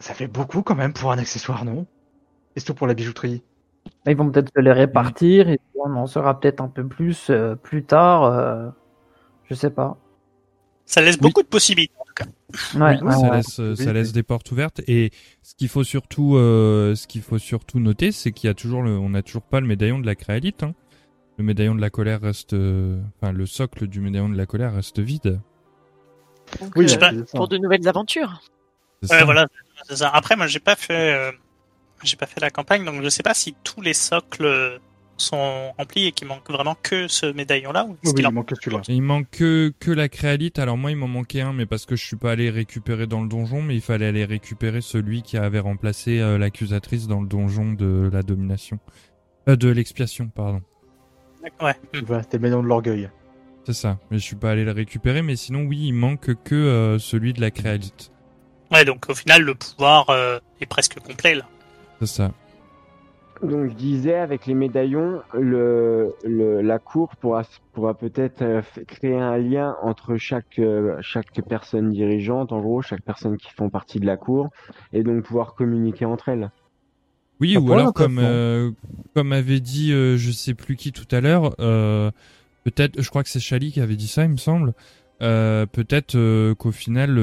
ça 0.00 0.14
fait 0.14 0.26
beaucoup 0.28 0.62
quand 0.62 0.74
même 0.74 0.92
pour 0.92 1.12
un 1.12 1.18
accessoire, 1.18 1.64
non? 1.64 1.86
Et 2.56 2.60
surtout 2.60 2.74
pour 2.74 2.86
la 2.86 2.94
bijouterie. 2.94 3.42
Ils 4.06 4.16
vont 4.16 4.30
peut-être 4.30 4.50
se 4.54 4.60
les 4.60 4.72
répartir 4.72 5.48
et 5.48 5.60
on 5.74 5.94
en 5.94 6.06
saura 6.06 6.40
peut-être 6.40 6.60
un 6.60 6.68
peu 6.68 6.84
plus 6.86 7.28
euh, 7.30 7.54
plus 7.54 7.84
tard. 7.84 8.24
euh, 8.24 8.68
je 9.48 9.54
sais 9.54 9.70
pas. 9.70 9.96
Ça 10.86 11.00
laisse 11.02 11.18
beaucoup 11.18 11.42
de 11.42 11.48
possibilités 11.48 11.94
en 12.00 12.04
tout 12.04 12.14
cas. 12.14 12.24
Ouais, 12.78 12.98
Oui, 13.00 13.06
ouais, 13.08 13.12
ça 13.12 13.20
ouais. 13.20 13.36
laisse, 13.36 13.60
euh, 13.60 13.74
Oui, 13.76 13.84
ça 13.84 13.92
laisse 13.92 14.12
des 14.12 14.22
portes 14.22 14.50
ouvertes. 14.52 14.80
Et 14.88 15.10
ce 15.42 15.54
qu'il 15.54 15.68
faut 15.68 15.84
surtout, 15.84 16.36
euh, 16.36 16.94
ce 16.94 17.06
qu'il 17.06 17.22
faut 17.22 17.38
surtout 17.38 17.78
noter, 17.80 18.12
c'est 18.12 18.32
qu'il 18.32 18.46
y 18.48 18.50
a 18.50 18.54
toujours 18.54 18.82
le, 18.82 18.96
on 18.96 19.10
n'a 19.10 19.22
toujours 19.22 19.42
pas 19.42 19.60
le 19.60 19.66
médaillon 19.66 19.98
de 19.98 20.06
la 20.06 20.14
créalite. 20.14 20.62
Hein. 20.62 20.74
Le 21.38 21.44
médaillon 21.44 21.74
de 21.74 21.80
la 21.80 21.90
colère 21.90 22.20
reste, 22.22 22.54
euh, 22.54 23.00
enfin 23.20 23.32
le 23.32 23.44
socle 23.46 23.86
du 23.88 24.00
médaillon 24.00 24.28
de 24.28 24.36
la 24.36 24.46
colère 24.46 24.74
reste 24.74 25.00
vide. 25.00 25.40
Donc, 26.60 26.72
Oui, 26.76 26.84
euh, 26.86 26.88
ça. 26.88 27.10
pour 27.34 27.48
de 27.48 27.58
nouvelles 27.58 27.86
aventures. 27.88 28.40
C'est 29.02 29.12
Ouais, 29.12 29.18
ça. 29.18 29.24
voilà, 29.24 29.46
ça. 29.90 30.08
Après, 30.08 30.36
moi, 30.36 30.46
j'ai 30.46 30.60
pas 30.60 30.76
fait, 30.76 31.14
euh, 31.14 31.32
j'ai 32.02 32.16
pas 32.16 32.26
fait 32.26 32.40
la 32.40 32.50
campagne, 32.50 32.84
donc 32.84 33.02
je 33.02 33.08
sais 33.08 33.22
pas 33.22 33.34
si 33.34 33.54
tous 33.64 33.80
les 33.80 33.94
socles 33.94 34.80
sont 35.18 35.72
remplis 35.78 36.06
et 36.06 36.12
qu'il 36.12 36.28
manque 36.28 36.50
vraiment 36.50 36.76
que 36.82 37.08
ce 37.08 37.26
médaillon-là 37.26 37.86
ou 37.86 37.96
Oui, 38.04 38.12
il 38.18 38.26
en 38.26 38.32
manque 38.32 38.48
que 38.48 38.54
celui-là. 38.54 38.82
Il 38.88 39.00
manque 39.02 39.30
que, 39.30 39.72
que 39.80 39.90
la 39.90 40.08
créalite. 40.10 40.58
Alors 40.58 40.76
moi, 40.76 40.90
il 40.90 40.96
m'en 40.98 41.08
manquait 41.08 41.40
un, 41.40 41.54
mais 41.54 41.64
parce 41.64 41.86
que 41.86 41.96
je 41.96 42.04
suis 42.04 42.16
pas 42.16 42.32
allé 42.32 42.50
récupérer 42.50 43.06
dans 43.06 43.22
le 43.22 43.28
donjon, 43.28 43.62
mais 43.62 43.74
il 43.74 43.80
fallait 43.80 44.06
aller 44.06 44.24
récupérer 44.26 44.82
celui 44.82 45.22
qui 45.22 45.38
avait 45.38 45.58
remplacé 45.58 46.20
euh, 46.20 46.36
l'accusatrice 46.36 47.06
dans 47.06 47.22
le 47.22 47.28
donjon 47.28 47.72
de 47.72 48.10
la 48.12 48.22
domination, 48.22 48.78
Euh, 49.48 49.56
de 49.56 49.68
l'expiation, 49.68 50.28
pardon. 50.28 50.60
Ouais. 51.62 51.76
Voilà, 52.04 52.22
c'était 52.24 52.36
le 52.36 52.42
médaillon 52.42 52.62
de 52.62 52.68
l'orgueil. 52.68 53.08
C'est 53.64 53.72
ça. 53.72 53.98
Mais 54.10 54.18
je 54.18 54.22
suis 54.22 54.36
pas 54.36 54.50
allé 54.50 54.64
le 54.64 54.72
récupérer, 54.72 55.22
mais 55.22 55.36
sinon 55.36 55.60
oui, 55.62 55.78
il 55.86 55.92
manque 55.92 56.34
que 56.44 56.54
euh, 56.54 56.98
celui 56.98 57.32
de 57.32 57.40
la 57.40 57.50
créalite. 57.50 58.12
Ouais, 58.70 58.84
donc 58.84 59.08
au 59.08 59.14
final, 59.14 59.42
le 59.42 59.54
pouvoir 59.54 60.10
euh, 60.10 60.40
est 60.60 60.66
presque 60.66 60.98
complet 61.00 61.36
là. 61.36 61.48
C'est 62.00 62.06
ça. 62.06 62.32
Donc 63.42 63.68
je 63.68 63.74
disais, 63.74 64.14
avec 64.14 64.46
les 64.46 64.54
médaillons, 64.54 65.20
le, 65.34 66.14
le, 66.24 66.62
la 66.62 66.78
cour 66.78 67.14
pourra, 67.16 67.42
pourra 67.74 67.92
peut-être 67.94 68.40
euh, 68.42 68.62
créer 68.86 69.16
un 69.16 69.36
lien 69.36 69.76
entre 69.82 70.16
chaque, 70.16 70.58
euh, 70.58 70.96
chaque 71.02 71.42
personne 71.46 71.90
dirigeante, 71.90 72.52
en 72.52 72.60
gros, 72.60 72.80
chaque 72.80 73.02
personne 73.02 73.36
qui 73.36 73.50
font 73.52 73.68
partie 73.68 74.00
de 74.00 74.06
la 74.06 74.16
cour, 74.16 74.48
et 74.94 75.02
donc 75.02 75.24
pouvoir 75.24 75.54
communiquer 75.54 76.06
entre 76.06 76.30
elles. 76.30 76.50
Oui, 77.40 77.52
Ça 77.52 77.60
ou 77.60 77.72
alors 77.72 77.92
comme 77.92 78.18
euh, 78.18 78.70
comme 79.14 79.32
avait 79.32 79.60
dit 79.60 79.92
euh, 79.92 80.16
je 80.16 80.30
sais 80.30 80.54
plus 80.54 80.76
qui 80.76 80.92
tout 80.92 81.08
à 81.10 81.20
l'heure, 81.20 81.54
euh, 81.60 82.10
peut-être 82.64 83.02
je 83.02 83.08
crois 83.10 83.22
que 83.22 83.28
c'est 83.28 83.40
Chali 83.40 83.70
qui 83.70 83.80
avait 83.82 83.96
dit 83.96 84.08
ça, 84.08 84.24
il 84.24 84.30
me 84.30 84.36
semble. 84.38 84.72
Euh, 85.22 85.66
peut-être 85.66 86.14
euh, 86.14 86.54
qu'au 86.54 86.72
final 86.72 87.18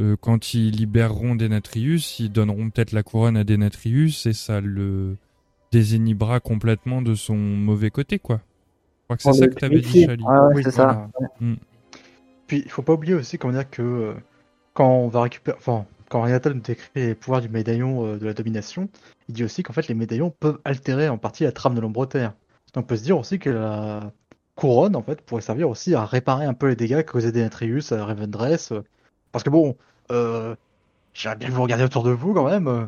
euh, 0.00 0.16
quand 0.20 0.54
ils 0.54 0.70
libéreront 0.70 1.34
Denatrius, 1.36 2.18
ils 2.20 2.32
donneront 2.32 2.70
peut-être 2.70 2.92
la 2.92 3.02
couronne 3.02 3.36
à 3.36 3.44
Denatrius 3.44 4.26
et 4.26 4.32
ça 4.32 4.60
le 4.60 5.16
désinhibera 5.72 6.40
complètement 6.40 7.02
de 7.02 7.14
son 7.14 7.36
mauvais 7.36 7.90
côté 7.90 8.18
quoi. 8.18 8.40
Je 9.00 9.04
crois 9.04 9.16
que 9.16 9.22
c'est 9.22 9.32
ça 9.32 9.48
que 9.48 9.54
t'avais 9.54 9.80
dit. 9.80 10.04
Chali. 10.04 10.22
Ouais, 10.24 10.38
Oui, 10.54 10.62
c'est 10.64 10.70
ça. 10.72 11.10
voilà. 11.18 11.56
Puis 12.46 12.62
il 12.64 12.70
faut 12.70 12.82
pas 12.82 12.94
oublier 12.94 13.14
aussi 13.14 13.38
comment 13.38 13.52
dire 13.54 13.68
que 13.70 13.82
euh, 13.82 14.14
quand 14.74 14.88
on 14.90 15.08
va 15.08 15.22
récupérer, 15.22 15.56
enfin 15.58 15.86
quand 16.08 16.22
Renatal 16.22 16.54
nous 16.54 16.60
décrit 16.60 16.90
les 16.96 17.14
pouvoirs 17.14 17.40
du 17.40 17.48
médaillon 17.48 18.06
euh, 18.06 18.18
de 18.18 18.26
la 18.26 18.34
domination, 18.34 18.88
il 19.28 19.34
dit 19.34 19.44
aussi 19.44 19.62
qu'en 19.62 19.72
fait 19.72 19.88
les 19.88 19.94
médaillons 19.94 20.30
peuvent 20.30 20.60
altérer 20.64 21.08
en 21.08 21.18
partie 21.18 21.44
la 21.44 21.52
trame 21.52 21.74
de 21.74 21.80
l'ombre 21.80 22.06
terre. 22.06 22.34
Donc 22.74 22.84
on 22.84 22.86
peut 22.86 22.96
se 22.96 23.04
dire 23.04 23.18
aussi 23.18 23.38
que 23.38 23.50
la 23.50 24.12
couronne 24.56 24.96
en 24.96 25.02
fait 25.02 25.20
pourrait 25.22 25.42
servir 25.42 25.68
aussi 25.68 25.94
à 25.94 26.04
réparer 26.04 26.44
un 26.46 26.54
peu 26.54 26.68
les 26.68 26.76
dégâts 26.76 27.04
causés 27.04 27.32
Denetrius 27.32 27.92
à 27.92 28.04
Revendreth. 28.04 28.72
euh, 28.72 28.82
parce 29.32 29.44
que 29.44 29.50
bon, 29.50 29.76
euh, 30.10 30.54
j'aimerais 31.14 31.36
bien 31.36 31.50
vous 31.50 31.62
regardiez 31.62 31.84
autour 31.86 32.02
de 32.04 32.10
vous 32.10 32.34
quand 32.34 32.48
même, 32.48 32.68
euh, 32.68 32.86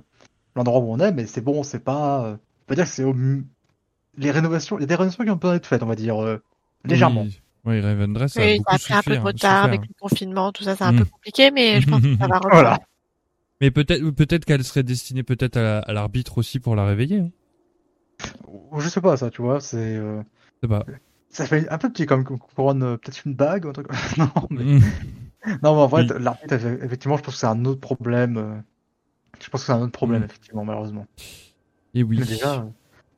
l'endroit 0.57 0.81
où 0.81 0.93
on 0.93 0.99
est, 0.99 1.13
mais 1.13 1.27
c'est 1.27 1.41
bon, 1.41 1.63
c'est 1.63 1.81
pas. 1.85 2.25
euh, 2.27 2.33
on 2.35 2.67
peut 2.67 2.75
dire 2.75 2.85
que 2.85 2.91
c'est 2.91 3.05
au 3.05 3.15
les 4.19 4.31
rénovations, 4.31 4.77
il 4.79 4.83
y 4.83 4.85
a 4.85 4.87
des 4.87 4.95
rénovations 4.95 5.25
qui 5.25 5.31
ont 5.31 5.39
peut 5.39 5.55
être 5.55 5.67
faites, 5.67 5.83
on 5.83 5.87
va 5.87 5.95
dire 5.97 6.23
euh, 6.23 6.43
légèrement. 6.85 7.23
Oui, 7.23 7.41
oui 7.65 7.81
Ravendress 7.81 8.37
a 8.37 8.41
Oui, 8.43 8.59
beaucoup 8.59 8.71
ça 8.71 8.77
a 8.77 8.79
pris 8.79 8.95
un 8.95 9.03
peu 9.03 9.11
de 9.11 9.15
souffert- 9.17 9.25
retard 9.27 9.65
avec 9.65 9.81
le 9.83 9.95
confinement, 9.99 10.53
tout 10.53 10.65
ça, 10.65 10.77
c'est 10.77 10.85
un 10.85 10.93
Mm. 10.93 10.99
peu 10.99 11.05
compliqué, 11.07 11.51
mais 11.51 11.81
je 11.81 11.89
pense 11.89 12.03
que 12.03 12.17
ça 12.19 12.27
va 12.27 12.35
reprendre. 12.37 12.55
Voilà. 12.55 12.79
Mais 13.63 13.71
peut-être 13.71 14.11
peut-être 14.11 14.45
qu'elle 14.45 14.65
serait 14.65 14.83
destinée 14.83 15.23
peut-être 15.23 15.57
à, 15.57 15.79
à 15.79 15.93
l'arbitre 15.93 16.37
aussi 16.39 16.59
pour 16.61 16.77
la 16.77 16.85
réveiller. 16.85 17.21
Hein. 17.21 17.31
Je 18.79 18.89
sais 18.89 19.01
pas 19.01 19.17
ça, 19.17 19.31
tu 19.31 19.41
vois, 19.43 19.61
c'est. 19.61 19.77
euh, 19.97 20.21
Je 20.63 20.67
sais 20.67 20.69
pas. 20.69 20.85
Ça 21.31 21.47
fait 21.47 21.67
un 21.71 21.79
peu 21.79 21.89
petit 21.91 22.05
comme 22.05 22.25
couronne, 22.25 22.99
peut-être 22.99 23.23
une 23.25 23.35
bague 23.35 23.65
ou 23.65 23.69
un 23.69 23.73
truc. 23.73 23.87
non, 24.19 24.29
mais... 24.51 24.65
Mm. 24.65 24.81
Non, 25.47 25.75
mais 25.75 25.83
en 25.83 25.87
vrai, 25.89 26.03
Oui. 26.11 26.19
l'arbitre, 26.21 26.55
effectivement, 26.55 27.17
je 27.17 27.23
pense 27.23 27.35
que 27.35 27.41
c'est 27.41 27.47
un 27.47 27.65
autre 27.65 27.81
problème. 27.81 28.37
euh, 28.37 28.55
Je 29.41 29.49
pense 29.51 29.63
que 29.63 29.67
c'est 29.67 29.73
un 29.73 29.81
autre 29.83 29.93
problème, 29.93 30.23
Mm. 30.23 30.27
effectivement, 30.27 30.65
malheureusement. 30.65 31.07
Et 31.95 32.03
oui. 32.05 32.19
Mais 32.21 32.27
déjà, 32.27 32.61
euh, 32.61 32.65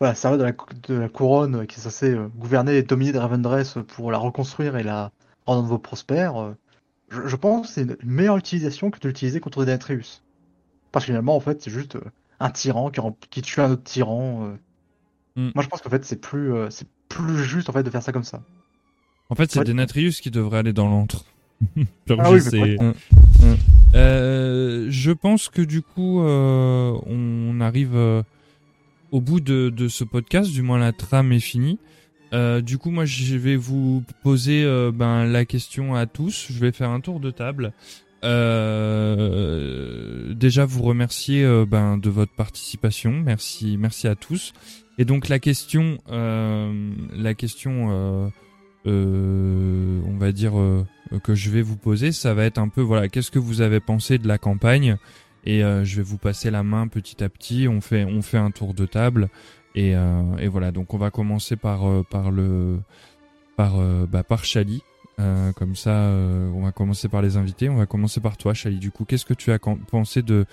voilà, 0.00 0.14
ça 0.14 0.30
va 0.30 0.36
de 0.38 0.42
la, 0.44 0.52
de 0.88 0.94
la 0.94 1.08
couronne 1.08 1.54
euh, 1.56 1.64
qui 1.66 1.78
est 1.78 1.82
censée 1.82 2.16
gouverner 2.36 2.76
et 2.78 2.82
dominer 2.82 3.18
Ravendreth 3.18 3.78
pour 3.82 4.10
la 4.10 4.18
reconstruire 4.18 4.76
et 4.76 4.82
la 4.82 5.12
rendre 5.46 5.62
nouveau 5.62 5.78
prospère. 5.78 6.54
je, 7.10 7.26
je 7.26 7.36
pense 7.36 7.66
que 7.68 7.72
c'est 7.74 7.82
une 7.82 7.96
meilleure 8.10 8.36
utilisation 8.38 8.90
que 8.90 8.98
de 9.00 9.08
l'utiliser 9.08 9.40
contre 9.40 9.64
Denetrius. 9.64 10.22
Parce 10.92 11.04
que 11.04 11.08
finalement, 11.12 11.36
en 11.36 11.40
fait, 11.40 11.60
c'est 11.62 11.70
juste 11.70 11.98
un 12.40 12.50
tyran 12.50 12.90
qui, 13.30 13.42
tue 13.42 13.60
un 13.60 13.70
autre 13.72 13.82
tyran. 13.84 14.54
Mm. 15.36 15.50
Moi, 15.54 15.62
je 15.64 15.68
pense 15.68 15.82
qu'en 15.82 15.90
fait, 15.90 16.04
c'est 16.04 16.20
plus, 16.20 16.52
c'est 16.70 16.88
plus 17.08 17.44
juste 17.44 17.68
en 17.68 17.72
fait 17.72 17.82
de 17.82 17.90
faire 17.90 18.02
ça 18.02 18.12
comme 18.12 18.24
ça. 18.24 18.40
En 19.28 19.34
fait, 19.34 19.50
c'est 19.50 19.58
Ouais. 19.58 19.64
Denatrius 19.64 20.20
qui 20.20 20.30
devrait 20.30 20.58
aller 20.58 20.72
dans 20.72 20.88
l'antre. 20.88 21.24
Ah 22.08 22.31
oui. 22.31 22.41
Euh, 23.94 24.86
je 24.91 25.12
pense 25.12 25.49
que 25.49 25.62
du 25.62 25.83
coup, 25.83 26.20
euh, 26.20 26.99
on 27.07 27.60
arrive 27.60 27.94
euh, 27.94 28.23
au 29.12 29.20
bout 29.20 29.41
de, 29.41 29.70
de 29.70 29.89
ce 29.89 30.05
podcast, 30.05 30.50
du 30.50 30.62
moins 30.62 30.78
la 30.78 30.92
trame 30.92 31.33
est 31.33 31.41
finie. 31.41 31.78
Du 32.65 32.78
coup, 32.78 32.91
moi, 32.91 33.05
je 33.05 33.36
vais 33.36 33.55
vous 33.55 34.02
poser 34.24 34.65
ben, 34.92 35.24
la 35.24 35.44
question 35.44 35.94
à 35.94 36.07
tous. 36.07 36.49
Je 36.50 36.58
vais 36.58 36.73
faire 36.73 36.91
un 36.91 36.99
tour 36.99 37.20
de 37.20 37.31
table. 37.31 37.73
Déjà, 40.34 40.65
vous 40.65 40.83
remercier 40.83 41.47
ben, 41.65 41.97
de 41.97 42.10
votre 42.10 42.33
participation. 42.33 43.12
Merci, 43.12 43.76
merci 43.78 44.08
à 44.08 44.16
tous. 44.16 44.52
Et 44.99 45.05
donc 45.05 45.28
la 45.28 45.39
question, 45.39 45.99
la 46.08 47.34
question, 47.34 48.33
on 48.86 50.16
va 50.18 50.32
dire 50.32 50.58
euh, 50.58 50.84
que 51.22 51.34
je 51.34 51.50
vais 51.50 51.62
vous 51.62 51.76
poser, 51.76 52.12
ça 52.12 52.34
va 52.34 52.44
être 52.44 52.58
un 52.58 52.68
peu 52.68 52.80
voilà, 52.80 53.08
qu'est-ce 53.08 53.30
que 53.30 53.38
vous 53.38 53.60
avez 53.60 53.80
pensé 53.80 54.18
de 54.18 54.28
la 54.28 54.38
campagne? 54.38 54.96
Et 55.46 55.62
euh, 55.62 55.84
je 55.84 55.96
vais 55.96 56.02
vous 56.02 56.16
passer 56.16 56.50
la 56.50 56.62
main 56.62 56.88
petit 56.88 57.22
à 57.22 57.28
petit. 57.28 57.68
On 57.68 57.80
fait, 57.80 58.04
on 58.04 58.22
fait 58.22 58.38
un 58.38 58.50
tour 58.50 58.74
de 58.74 58.86
table 58.86 59.28
et, 59.74 59.94
euh, 59.94 60.36
et 60.38 60.48
voilà. 60.48 60.72
Donc 60.72 60.94
on 60.94 60.98
va 60.98 61.10
commencer 61.10 61.56
par 61.56 61.86
euh, 61.86 62.02
par 62.02 62.30
le 62.30 62.78
par 63.56 63.78
euh, 63.78 64.06
bah, 64.06 64.22
par 64.22 64.44
Chali. 64.44 64.82
Euh, 65.20 65.52
comme 65.52 65.76
ça, 65.76 65.90
euh, 65.90 66.50
on 66.54 66.62
va 66.62 66.72
commencer 66.72 67.08
par 67.08 67.22
les 67.22 67.36
invités. 67.36 67.68
On 67.68 67.76
va 67.76 67.86
commencer 67.86 68.20
par 68.20 68.36
toi, 68.36 68.54
Chali. 68.54 68.78
Du 68.78 68.90
coup, 68.90 69.04
qu'est-ce 69.04 69.26
que 69.26 69.34
tu 69.34 69.52
as 69.52 69.58
pensé 69.58 70.22
de 70.22 70.46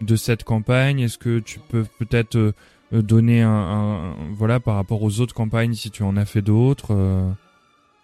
de 0.00 0.16
cette 0.16 0.44
campagne? 0.44 1.00
Est-ce 1.00 1.18
que 1.18 1.38
tu 1.38 1.60
peux 1.60 1.86
peut-être 1.98 2.36
euh, 2.36 2.52
euh, 2.92 3.02
donner 3.02 3.42
un, 3.42 4.14
voilà 4.32 4.60
par 4.60 4.74
rapport 4.74 5.02
aux 5.02 5.20
autres 5.20 5.34
campagnes 5.34 5.74
si 5.74 5.90
tu 5.90 6.02
en 6.02 6.16
as 6.16 6.24
fait 6.24 6.42
d'autres 6.42 6.92
euh, 6.92 7.30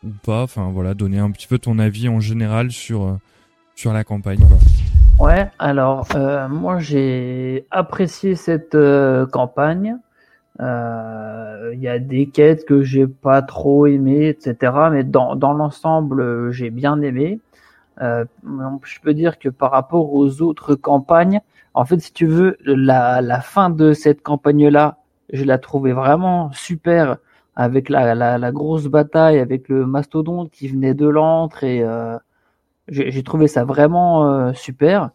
ou 0.04 0.10
pas 0.24 0.42
enfin 0.42 0.70
voilà 0.72 0.94
donner 0.94 1.18
un 1.18 1.30
petit 1.30 1.46
peu 1.46 1.58
ton 1.58 1.78
avis 1.78 2.08
en 2.08 2.20
général 2.20 2.70
sur 2.70 3.02
euh, 3.02 3.12
sur 3.74 3.92
la 3.92 4.04
campagne 4.04 4.38
quoi. 4.38 4.58
Ouais, 5.26 5.50
alors 5.58 6.06
euh, 6.14 6.48
moi 6.48 6.78
j'ai 6.78 7.66
apprécié 7.70 8.36
cette 8.36 8.74
euh, 8.76 9.26
campagne. 9.26 9.96
Euh, 10.60 11.72
Il 11.74 11.80
y 11.80 11.88
a 11.88 11.98
des 11.98 12.26
quêtes 12.26 12.64
que 12.64 12.82
j'ai 12.82 13.06
pas 13.06 13.42
trop 13.42 13.86
aimées, 13.86 14.28
etc. 14.28 14.72
Mais 14.90 15.04
dans, 15.04 15.36
dans 15.36 15.52
l'ensemble, 15.52 16.50
j'ai 16.50 16.70
bien 16.70 17.00
aimé. 17.02 17.40
Euh, 18.00 18.24
je 18.84 19.00
peux 19.00 19.14
dire 19.14 19.38
que 19.38 19.48
par 19.48 19.70
rapport 19.70 20.12
aux 20.14 20.40
autres 20.40 20.74
campagnes, 20.74 21.40
en 21.74 21.84
fait, 21.84 22.00
si 22.00 22.12
tu 22.12 22.26
veux, 22.26 22.56
la, 22.64 23.20
la 23.20 23.40
fin 23.40 23.70
de 23.70 23.92
cette 23.92 24.22
campagne-là, 24.22 24.96
je 25.32 25.44
la 25.44 25.58
trouvais 25.58 25.92
vraiment 25.92 26.50
super 26.52 27.18
avec 27.58 27.88
la, 27.88 28.14
la, 28.14 28.38
la 28.38 28.52
grosse 28.52 28.86
bataille 28.86 29.40
avec 29.40 29.68
le 29.68 29.84
mastodonte 29.84 30.50
qui 30.50 30.68
venait 30.68 30.94
de 30.94 31.08
l'antre 31.08 31.64
et 31.64 31.82
euh, 31.82 32.16
j'ai 32.88 33.22
trouvé 33.24 33.48
ça 33.48 33.64
vraiment 33.64 34.32
euh, 34.32 34.52
super. 34.54 35.10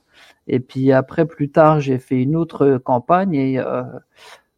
Et 0.48 0.60
puis 0.60 0.92
après, 0.92 1.26
plus 1.26 1.50
tard, 1.50 1.80
j'ai 1.80 1.98
fait 2.00 2.22
une 2.22 2.36
autre 2.36 2.78
campagne 2.84 3.34
et 3.34 3.60
euh, 3.60 3.84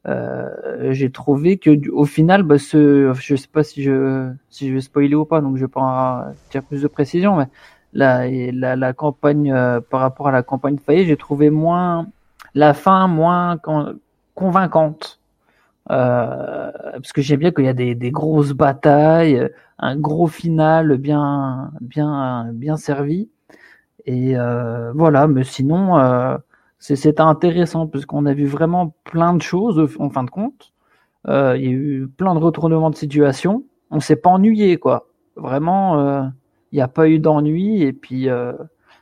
euh, 0.08 0.92
j'ai 0.94 1.12
trouvé 1.12 1.58
que 1.58 1.90
au 1.92 2.06
final, 2.06 2.44
bah, 2.44 2.58
ce, 2.60 3.14
je 3.14 3.36
sais 3.36 3.48
pas 3.48 3.64
si 3.64 3.84
je 3.84 4.32
si 4.50 4.70
je 4.70 4.74
vais 4.74 4.82
spoiler 4.82 5.16
ou 5.16 5.26
pas, 5.26 5.42
donc 5.42 5.58
je 5.58 5.66
vais 5.66 5.72
pas 5.72 6.32
dire 6.52 6.64
plus 6.64 6.82
de 6.82 6.88
précision, 6.88 7.38
mais 7.38 7.48
la 7.94 8.28
la, 8.52 8.76
la 8.76 8.94
campagne 8.94 9.52
euh, 9.54 9.80
par 9.82 10.02
rapport 10.02 10.28
à 10.28 10.32
la 10.32 10.44
campagne 10.44 10.78
faillite, 10.80 11.08
j'ai 11.08 11.18
trouvé 11.18 11.52
moins 11.52 12.08
la 12.56 12.74
fin 12.74 13.08
moins 13.08 13.58
con- 13.58 13.96
convaincante. 14.36 15.15
Euh, 15.92 16.72
parce 16.94 17.14
que 17.14 17.22
j'aime 17.22 17.40
bien 17.42 17.52
qu'il 17.52 17.66
y 17.66 17.68
a 17.68 17.74
des, 17.74 17.96
des 17.96 18.12
grosses 18.12 18.54
batailles, 18.54 19.50
un 19.80 19.98
gros 19.98 20.28
final 20.28 20.98
bien 20.98 21.72
bien 21.82 22.52
bien 22.54 22.78
servi. 22.78 23.30
Et 24.06 24.38
euh, 24.38 24.92
voilà, 24.94 25.28
mais 25.28 25.44
sinon, 25.44 25.98
euh, 25.98 26.38
c'est- 26.80 26.96
intéressant 27.22 27.88
parce 27.88 28.06
qu'on 28.06 28.26
a 28.26 28.34
vu 28.34 28.46
vraiment 28.46 28.96
plein 29.06 29.34
de 29.34 29.42
choses 29.42 29.88
en 30.00 30.10
fin 30.10 30.24
de 30.24 30.30
compte. 30.30 30.74
Euh, 31.28 31.58
Il 31.58 31.64
y 31.66 31.68
a 31.68 31.72
eu 31.72 32.08
plein 32.18 32.36
de 32.36 32.40
retournements 32.40 32.90
de 32.92 32.96
situation. 32.96 33.64
On 33.92 34.00
s'est 34.02 34.16
pas 34.18 34.32
ennuyé, 34.32 34.78
quoi. 34.78 35.08
Vraiment, 35.38 36.00
euh, 36.00 36.24
il 36.72 36.78
n'y 36.78 36.82
a 36.82 36.88
pas 36.88 37.10
eu 37.10 37.20
d'ennui. 37.20 37.84
Et 37.84 37.94
puis, 37.94 38.30
euh, 38.30 38.54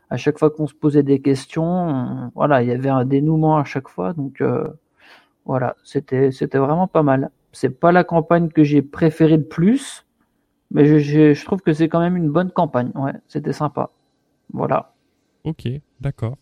à 0.10 0.18
chaque 0.18 0.40
fois 0.40 0.52
qu'on 0.52 0.68
se 0.68 0.74
posait 0.76 1.03
des 1.03 1.22
questions, 1.22 1.64
on- 1.66 2.32
voilà, 2.36 2.64
il 2.64 2.70
y 2.70 2.72
avait 2.74 2.90
un 2.90 3.06
dénouement 3.06 3.58
à 3.58 3.64
chaque 3.66 3.90
fois. 3.90 4.14
Donc, 4.14 4.42
voilà, 5.45 5.75
c'était 5.83 6.31
c'était 6.31 6.57
vraiment 6.57 6.88
pas 6.88 7.03
mal. 7.03 7.30
C'est 7.51 7.69
pas 7.69 7.91
la 7.91 8.03
campagne 8.03 8.49
que 8.49 8.63
j'ai 8.63 8.81
préférée 8.81 9.38
le 9.38 9.43
plus, 9.43 10.05
mais 10.72 10.85
je, 10.85 10.97
je, 10.97 11.33
je 11.33 11.45
trouve 11.45 11.61
que 11.61 11.73
c'est 11.73 11.88
quand 11.88 11.99
même 11.99 12.17
une 12.17 12.30
bonne 12.30 12.51
campagne. 12.51 12.91
Ouais, 12.95 13.13
c'était 13.27 13.53
sympa. 13.53 13.91
Voilà. 14.53 14.93
Ok, 15.43 15.67
d'accord. 15.99 16.38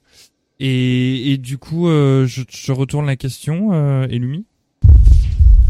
Et, 0.60 1.34
et 1.34 1.38
du 1.38 1.58
coup, 1.58 1.90
euh, 1.90 2.26
je, 2.28 2.44
je 2.48 2.72
retourne 2.72 3.08
la 3.08 3.16
question, 3.16 3.74
euh, 3.74 4.08
Elumi. 4.10 4.46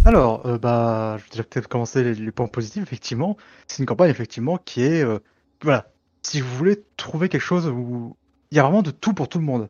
Alors, 0.03 0.45
euh, 0.45 0.57
bah, 0.57 1.17
je 1.31 1.37
vais 1.37 1.43
peut-être 1.43 1.67
commencer 1.67 2.03
les, 2.03 2.13
les 2.13 2.31
points 2.31 2.47
positifs. 2.47 2.83
Effectivement, 2.83 3.37
c'est 3.67 3.79
une 3.79 3.85
campagne 3.85 4.09
effectivement 4.09 4.57
qui 4.57 4.81
est, 4.81 5.03
euh, 5.03 5.19
voilà, 5.61 5.91
si 6.23 6.41
vous 6.41 6.55
voulez 6.55 6.83
trouver 6.97 7.29
quelque 7.29 7.41
chose 7.41 7.67
où 7.67 8.15
il 8.51 8.57
y 8.57 8.59
a 8.59 8.63
vraiment 8.63 8.81
de 8.81 8.91
tout 8.91 9.13
pour 9.13 9.29
tout 9.29 9.39
le 9.39 9.45
monde. 9.45 9.69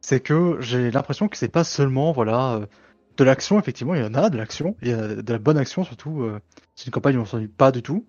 C'est 0.00 0.20
que 0.20 0.56
j'ai 0.60 0.90
l'impression 0.90 1.28
que 1.28 1.36
c'est 1.36 1.48
pas 1.48 1.64
seulement, 1.64 2.12
voilà, 2.12 2.54
euh, 2.54 2.66
de 3.16 3.24
l'action. 3.24 3.58
Effectivement, 3.58 3.94
il 3.94 4.02
y 4.02 4.04
en 4.04 4.14
a 4.14 4.30
de 4.30 4.36
l'action, 4.36 4.76
y 4.82 4.92
a 4.92 5.08
de 5.22 5.32
la 5.32 5.38
bonne 5.38 5.58
action 5.58 5.84
surtout. 5.84 6.22
euh, 6.22 6.40
c'est 6.74 6.86
une 6.86 6.92
campagne 6.92 7.16
où 7.16 7.20
on 7.20 7.24
s'ennuie 7.24 7.48
pas 7.48 7.70
du 7.72 7.82
tout, 7.82 8.06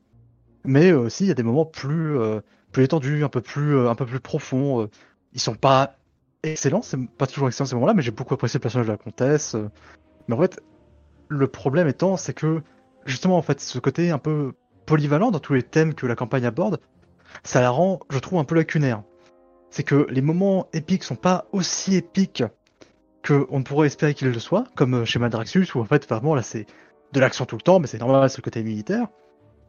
mais 0.63 0.91
euh, 0.91 1.01
aussi 1.01 1.25
il 1.25 1.27
y 1.27 1.31
a 1.31 1.35
des 1.35 1.43
moments 1.43 1.65
plus, 1.65 2.17
euh, 2.17 2.41
plus 2.71 2.83
étendus, 2.83 3.23
un 3.23 3.29
peu 3.29 3.41
plus, 3.41 3.75
euh, 3.75 3.89
un 3.89 3.95
peu 3.95 4.05
plus 4.05 4.19
profonds. 4.19 4.83
euh. 4.83 4.89
ils 5.33 5.39
sont 5.39 5.55
pas 5.55 5.97
excellents, 6.43 6.81
c'est 6.81 6.97
pas 7.17 7.27
toujours 7.27 7.47
excellent 7.47 7.65
ces 7.67 7.75
moments-là, 7.75 7.93
mais 7.93 8.01
j'ai 8.01 8.11
beaucoup 8.11 8.33
apprécié 8.33 8.57
le 8.57 8.61
personnage 8.61 8.87
de 8.87 8.91
la 8.91 8.97
comtesse. 8.97 9.55
euh. 9.55 9.69
mais 10.27 10.35
en 10.35 10.39
fait, 10.41 10.59
le 11.27 11.47
problème 11.47 11.87
étant, 11.87 12.17
c'est 12.17 12.33
que 12.33 12.61
justement, 13.05 13.37
en 13.37 13.41
fait, 13.41 13.59
ce 13.59 13.79
côté 13.79 14.11
un 14.11 14.19
peu 14.19 14.53
polyvalent 14.85 15.31
dans 15.31 15.39
tous 15.39 15.53
les 15.53 15.63
thèmes 15.63 15.93
que 15.95 16.05
la 16.05 16.15
campagne 16.15 16.45
aborde, 16.45 16.79
ça 17.43 17.61
la 17.61 17.69
rend, 17.69 17.99
je 18.09 18.19
trouve, 18.19 18.39
un 18.39 18.43
peu 18.43 18.55
lacunaire. 18.55 19.03
C'est 19.71 19.83
que 19.83 20.07
les 20.09 20.21
moments 20.21 20.69
épiques 20.73 21.03
sont 21.03 21.15
pas 21.15 21.47
aussi 21.51 21.95
épiques 21.95 22.43
qu'on 23.25 23.63
pourrait 23.63 23.87
espérer 23.87 24.13
qu'ils 24.13 24.29
le 24.29 24.39
soient, 24.39 24.65
comme 24.75 24.93
euh, 24.93 25.05
chez 25.05 25.19
Madraxus, 25.19 25.67
où 25.75 25.79
en 25.79 25.85
fait, 25.85 26.07
vraiment, 26.07 26.35
là, 26.35 26.41
c'est 26.41 26.65
de 27.13 27.19
l'action 27.19 27.45
tout 27.45 27.55
le 27.55 27.61
temps, 27.61 27.79
mais 27.79 27.87
c'est 27.87 27.99
normal, 27.99 28.29
c'est 28.29 28.37
le 28.37 28.43
côté 28.43 28.63
militaire. 28.63 29.07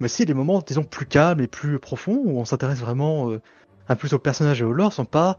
Mais 0.01 0.07
aussi, 0.07 0.25
les 0.25 0.35
moments, 0.35 0.63
disons, 0.67 0.85
plus 0.85 1.07
calmes 1.07 1.41
et 1.41 1.47
plus 1.47 1.79
profonds, 1.79 2.21
où 2.25 2.39
on 2.39 2.45
s'intéresse 2.45 2.79
vraiment 2.79 3.31
euh, 3.31 3.41
un 3.89 3.97
plus 3.97 4.13
aux 4.13 4.19
personnages 4.19 4.61
et 4.61 4.65
au 4.65 4.73
lore, 4.73 4.93
sont 4.93 5.05
pas 5.05 5.39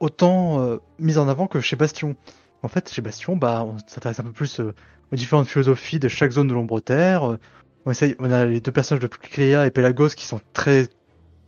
autant 0.00 0.60
euh, 0.60 0.78
mis 0.98 1.16
en 1.16 1.28
avant 1.28 1.46
que 1.46 1.60
chez 1.60 1.76
Bastion. 1.76 2.16
En 2.62 2.68
fait, 2.68 2.92
chez 2.92 3.02
Bastion, 3.02 3.36
bah, 3.36 3.64
on 3.64 3.76
s'intéresse 3.86 4.18
un 4.20 4.24
peu 4.24 4.32
plus 4.32 4.60
euh, 4.60 4.74
aux 5.12 5.16
différentes 5.16 5.46
philosophies 5.46 6.00
de 6.00 6.08
chaque 6.08 6.32
zone 6.32 6.48
de 6.48 6.54
l'ombre 6.54 6.80
terre. 6.80 7.30
Euh, 7.30 7.38
On 7.86 7.92
on 8.18 8.30
a 8.30 8.44
les 8.44 8.60
deux 8.60 8.72
personnages 8.72 9.02
de 9.02 9.06
Cléa 9.06 9.66
et 9.66 9.70
Pelagos 9.70 10.10
qui 10.10 10.26
sont 10.26 10.40
très, 10.52 10.88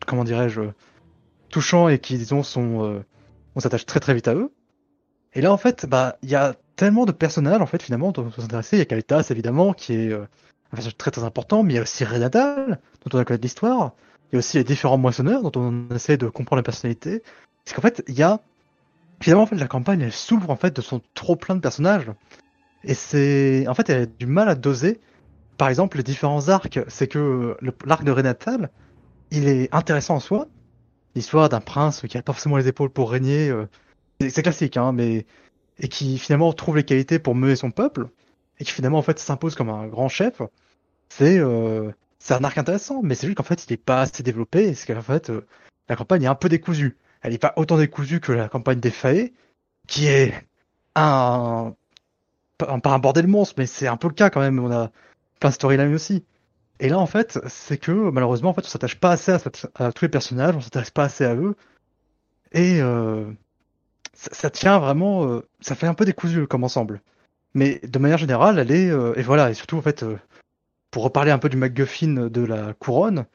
comment 0.06 0.24
dirais-je, 0.24 0.62
touchants 1.48 1.88
et 1.88 1.98
qui, 1.98 2.16
disons, 2.16 2.42
sont, 2.42 3.04
on 3.54 3.60
s'attache 3.60 3.86
très 3.86 4.00
très 4.00 4.14
vite 4.14 4.28
à 4.28 4.34
eux. 4.34 4.52
Et 5.34 5.40
là, 5.40 5.52
en 5.52 5.56
fait, 5.56 5.86
bah, 5.86 6.16
il 6.22 6.30
y 6.30 6.34
a 6.34 6.54
tellement 6.76 7.06
de 7.06 7.12
personnages, 7.12 7.60
en 7.60 7.66
fait, 7.66 7.82
finalement, 7.82 8.12
dont 8.12 8.22
on 8.26 8.30
peut 8.30 8.40
s'intéresser. 8.40 8.76
Il 8.76 8.78
y 8.80 8.82
a 8.82 8.86
Kalitas, 8.86 9.26
évidemment, 9.30 9.72
qui 9.72 9.94
est 9.94 10.12
euh, 10.12 10.22
un 10.72 10.76
personnage 10.76 10.96
très 10.96 11.10
très 11.10 11.24
important, 11.24 11.62
mais 11.62 11.74
il 11.74 11.76
y 11.76 11.78
a 11.78 11.82
aussi 11.82 12.04
Renatal, 12.04 12.80
dont 13.04 13.18
on 13.18 13.20
a 13.20 13.24
connu 13.24 13.40
l'histoire. 13.40 13.94
Il 14.30 14.34
y 14.34 14.36
a 14.36 14.38
aussi 14.38 14.56
les 14.56 14.64
différents 14.64 14.98
moissonneurs, 14.98 15.42
dont 15.50 15.60
on 15.60 15.94
essaie 15.94 16.16
de 16.16 16.28
comprendre 16.28 16.58
la 16.58 16.64
personnalité. 16.64 17.22
Parce 17.64 17.74
qu'en 17.74 17.82
fait, 17.82 18.04
il 18.08 18.14
y 18.14 18.22
a, 18.22 18.40
finalement, 19.20 19.44
en 19.44 19.46
fait, 19.46 19.56
la 19.56 19.68
campagne, 19.68 20.00
elle 20.02 20.12
s'ouvre, 20.12 20.50
en 20.50 20.56
fait, 20.56 20.74
de 20.74 20.82
son 20.82 21.00
trop 21.14 21.36
plein 21.36 21.56
de 21.56 21.60
personnages. 21.60 22.10
Et 22.84 22.94
c'est, 22.94 23.66
en 23.68 23.74
fait, 23.74 23.90
elle 23.90 24.02
a 24.02 24.06
du 24.06 24.26
mal 24.26 24.48
à 24.48 24.54
doser. 24.54 25.00
Par 25.56 25.68
exemple, 25.68 25.96
les 25.96 26.02
différents 26.02 26.48
arcs, 26.48 26.80
c'est 26.88 27.08
que 27.08 27.56
l'arc 27.84 28.04
de 28.04 28.10
Renatal, 28.10 28.70
il 29.30 29.48
est 29.48 29.72
intéressant 29.74 30.16
en 30.16 30.20
soi. 30.20 30.48
L'histoire 31.14 31.48
d'un 31.48 31.60
prince 31.60 32.02
qui 32.08 32.18
a 32.18 32.22
pas 32.22 32.32
forcément 32.32 32.56
les 32.56 32.66
épaules 32.68 32.90
pour 32.90 33.10
régner, 33.10 33.48
euh, 33.48 33.66
c'est 34.30 34.42
classique, 34.42 34.76
hein, 34.76 34.92
mais 34.92 35.26
et 35.78 35.88
qui 35.88 36.18
finalement 36.18 36.52
trouve 36.52 36.76
les 36.76 36.84
qualités 36.84 37.18
pour 37.18 37.34
mener 37.34 37.56
son 37.56 37.70
peuple 37.70 38.08
et 38.58 38.64
qui 38.64 38.72
finalement 38.72 38.98
en 38.98 39.02
fait 39.02 39.18
s'impose 39.18 39.54
comme 39.54 39.70
un 39.70 39.86
grand 39.86 40.08
chef. 40.08 40.40
C'est 41.08 41.38
euh, 41.38 41.90
c'est 42.18 42.34
un 42.34 42.44
arc 42.44 42.58
intéressant, 42.58 43.02
mais 43.02 43.14
c'est 43.14 43.26
juste 43.26 43.38
qu'en 43.38 43.44
fait 43.44 43.64
il 43.66 43.72
est 43.72 43.76
pas 43.78 44.02
assez 44.02 44.22
développé. 44.22 44.74
C'est 44.74 44.92
qu'en 44.92 45.02
fait 45.02 45.30
euh, 45.30 45.46
la 45.88 45.96
campagne 45.96 46.22
est 46.24 46.28
un 46.28 46.34
peu 46.34 46.48
décousue. 46.48 46.96
Elle 47.22 47.34
est 47.34 47.38
pas 47.38 47.54
autant 47.56 47.78
décousue 47.78 48.20
que 48.20 48.32
la 48.32 48.48
campagne 48.48 48.80
des 48.80 48.90
Fae, 48.90 49.30
qui 49.86 50.06
est 50.06 50.34
un 50.94 51.74
pas, 52.58 52.78
pas 52.80 52.90
un 52.90 52.98
bordel 52.98 53.26
monstre, 53.26 53.54
mais 53.58 53.66
c'est 53.66 53.88
un 53.88 53.96
peu 53.96 54.08
le 54.08 54.14
cas 54.14 54.30
quand 54.30 54.40
même. 54.40 54.58
On 54.58 54.70
a 54.70 54.90
plein 55.40 55.50
de 55.50 55.54
storylines 55.54 55.94
aussi. 55.94 56.24
Et 56.80 56.88
là, 56.88 56.98
en 56.98 57.06
fait, 57.06 57.38
c'est 57.48 57.78
que 57.78 57.92
malheureusement, 57.92 58.50
en 58.50 58.54
fait, 58.54 58.62
on 58.64 58.68
s'attache 58.68 58.98
pas 58.98 59.12
assez 59.12 59.32
à, 59.32 59.92
tous 59.92 60.04
les 60.04 60.08
personnages, 60.08 60.56
on 60.56 60.60
s'intéresse 60.60 60.90
pas 60.90 61.04
assez 61.04 61.24
à 61.24 61.34
eux, 61.34 61.56
et 62.52 62.80
euh, 62.80 63.30
ça, 64.14 64.30
ça 64.32 64.50
tient 64.50 64.78
vraiment, 64.78 65.26
euh, 65.28 65.40
ça 65.60 65.74
fait 65.74 65.86
un 65.86 65.94
peu 65.94 66.04
décousu 66.04 66.46
comme 66.46 66.64
ensemble. 66.64 67.00
Mais 67.54 67.80
de 67.86 67.98
manière 67.98 68.18
générale, 68.18 68.58
elle 68.58 68.70
est, 68.72 68.90
euh, 68.90 69.14
et 69.16 69.22
voilà, 69.22 69.50
et 69.50 69.54
surtout 69.54 69.76
en 69.76 69.82
fait, 69.82 70.02
euh, 70.02 70.16
pour 70.90 71.04
reparler 71.04 71.30
un 71.30 71.38
peu 71.38 71.48
du 71.48 71.56
MacGuffin 71.56 72.28
de 72.28 72.40
la 72.44 72.72
couronne, 72.74 73.26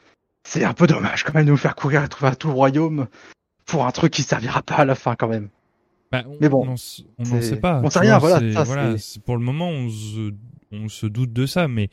c'est 0.43 0.63
un 0.63 0.73
peu 0.73 0.87
dommage 0.87 1.23
quand 1.23 1.33
même 1.33 1.45
de 1.45 1.51
nous 1.51 1.57
faire 1.57 1.75
courir 1.75 2.01
à 2.01 2.07
trouver 2.07 2.35
tout 2.35 2.47
le 2.47 2.53
royaume 2.53 3.07
pour 3.65 3.85
un 3.85 3.91
truc 3.91 4.11
qui 4.13 4.23
servira 4.23 4.61
pas 4.61 4.75
à 4.75 4.85
la 4.85 4.95
fin 4.95 5.15
quand 5.15 5.27
même. 5.27 5.49
Bah, 6.11 6.23
on, 6.25 6.37
Mais 6.41 6.49
bon, 6.49 6.75
on 7.19 7.25
n'en 7.25 7.41
sait 7.41 7.57
pas. 7.57 7.81
on 7.83 7.89
sait 7.89 7.99
rien, 7.99 8.17
vois, 8.17 8.29
voilà, 8.29 8.53
ça, 8.53 8.63
voilà, 8.63 8.97
c'est- 8.97 9.13
c'est- 9.13 9.19
pour 9.23 9.37
le 9.37 9.43
moment, 9.43 9.69
on 9.69 9.89
se, 9.89 10.33
on 10.71 10.89
se 10.89 11.05
doute 11.05 11.31
de 11.33 11.45
ça, 11.45 11.67
mais 11.67 11.89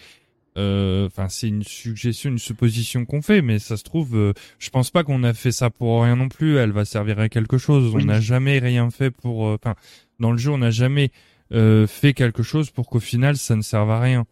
enfin, 0.57 1.29
c'est 1.29 1.49
une 1.49 1.63
suggestion, 1.63 2.31
une 2.31 2.39
supposition 2.39 3.05
qu'on 3.05 3.23
fait, 3.23 3.43
mais 3.43 3.59
ça 3.59 3.77
se 3.77 3.85
trouve, 3.85 4.17
euh, 4.17 4.33
je 4.59 4.71
pense 4.71 4.91
pas 4.91 5.05
qu'on 5.05 5.23
a 5.23 5.35
fait 5.35 5.53
ça 5.53 5.71
pour 5.71 6.03
rien 6.03 6.17
non 6.17 6.29
plus. 6.29 6.57
Elle 6.57 6.73
va 6.73 6.85
servir 6.85 7.19
à 7.19 7.29
quelque 7.29 7.59
chose. 7.59 7.95
Oui. 7.95 8.03
On 8.03 8.07
n'a 8.07 8.21
jamais 8.21 8.59
rien 8.59 8.91
fait 8.91 9.11
pour, 9.11 9.47
euh, 9.47 9.57
enfin, 9.63 9.75
dans 10.21 10.33
le 10.33 10.39
jeu, 10.39 10.51
on 10.51 10.59
n'a 10.59 10.71
jamais 10.71 11.11
euh, 11.53 11.87
fait 11.87 12.13
quelque 12.15 12.43
chose 12.43 12.71
pour 12.71 12.89
qu'au 12.89 13.01
final, 13.01 13.37
ça 13.37 13.55
ne 13.55 13.63
serve 13.63 13.91
à 13.91 14.01
rien. 14.01 14.25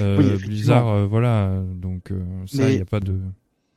Euh, 0.00 0.18
Oui. 0.18 0.46
Blizzard, 0.46 0.88
euh, 0.88 1.06
voilà, 1.06 1.62
donc 1.74 2.10
euh, 2.10 2.22
ça, 2.46 2.64
il 2.64 2.66
Mais- 2.66 2.76
y 2.78 2.80
a 2.82 2.84
pas 2.84 3.00
de. 3.00 3.18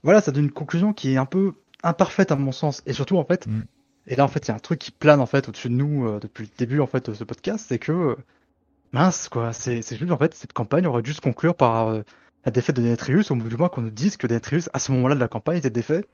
Voilà, 0.03 0.21
ça 0.21 0.31
donne 0.31 0.45
une 0.45 0.51
conclusion 0.51 0.93
qui 0.93 1.11
est 1.13 1.17
un 1.17 1.25
peu 1.25 1.53
imparfaite 1.83 2.31
à 2.31 2.35
mon 2.35 2.51
sens. 2.51 2.81
Et 2.85 2.93
surtout, 2.93 3.17
en 3.17 3.23
fait, 3.25 3.47
Mm. 3.47 3.61
et 4.07 4.15
là, 4.15 4.23
en 4.23 4.27
fait, 4.27 4.47
il 4.47 4.49
y 4.49 4.51
a 4.51 4.55
un 4.55 4.59
truc 4.59 4.79
qui 4.79 4.91
plane, 4.91 5.19
en 5.19 5.25
fait, 5.25 5.47
au-dessus 5.49 5.69
de 5.69 5.73
nous 5.75 6.07
euh, 6.07 6.19
depuis 6.21 6.43
le 6.45 6.49
début, 6.57 6.79
en 6.79 6.87
fait, 6.87 7.09
de 7.09 7.13
ce 7.15 7.23
podcast, 7.25 7.65
c'est 7.69 7.79
que, 7.79 7.91
euh, 7.91 8.15
mince, 8.93 9.29
quoi, 9.29 9.53
c'est 9.53 9.81
c'est 9.81 9.97
juste, 9.97 10.11
en 10.11 10.17
fait, 10.17 10.33
cette 10.33 10.53
campagne 10.53 10.87
aurait 10.87 11.01
dû 11.01 11.13
se 11.13 11.21
conclure 11.21 11.55
par 11.55 11.89
euh, 11.89 12.01
la 12.45 12.51
défaite 12.51 12.75
de 12.75 12.81
Denetrius, 12.81 13.31
au 13.31 13.35
bout 13.35 13.49
du 13.49 13.57
moins 13.57 13.69
qu'on 13.69 13.81
nous 13.81 13.89
dise 13.89 14.17
que 14.17 14.27
Denetrius, 14.27 14.69
à 14.73 14.79
ce 14.79 14.91
moment-là 14.93 15.15
de 15.15 15.19
la 15.19 15.27
campagne, 15.27 15.57
était 15.57 15.69
défait. 15.69 16.05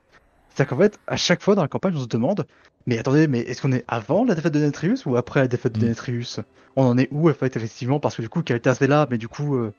C'est-à-dire 0.48 0.70
qu'en 0.70 0.82
fait, 0.82 0.98
à 1.06 1.16
chaque 1.16 1.42
fois 1.42 1.54
dans 1.54 1.62
la 1.62 1.68
campagne, 1.68 1.94
on 1.96 2.00
se 2.00 2.06
demande, 2.06 2.46
mais 2.86 2.98
attendez, 2.98 3.26
mais 3.26 3.40
est-ce 3.40 3.60
qu'on 3.62 3.72
est 3.72 3.84
avant 3.88 4.24
la 4.24 4.34
défaite 4.34 4.54
de 4.54 4.60
Denetrius 4.60 5.04
ou 5.06 5.16
après 5.16 5.40
la 5.40 5.48
défaite 5.48 5.72
de 5.74 5.78
Mm. 5.78 5.82
Denetrius 5.82 6.40
On 6.76 6.84
en 6.84 6.98
est 6.98 7.08
où, 7.10 7.28
en 7.28 7.34
fait, 7.34 7.56
effectivement, 7.56 8.00
parce 8.00 8.16
que 8.16 8.22
du 8.22 8.28
coup, 8.28 8.42
Kalitas 8.42 8.78
est 8.80 8.86
là, 8.86 9.06
mais 9.10 9.18
du 9.18 9.28
coup, 9.28 9.56
euh, 9.56 9.72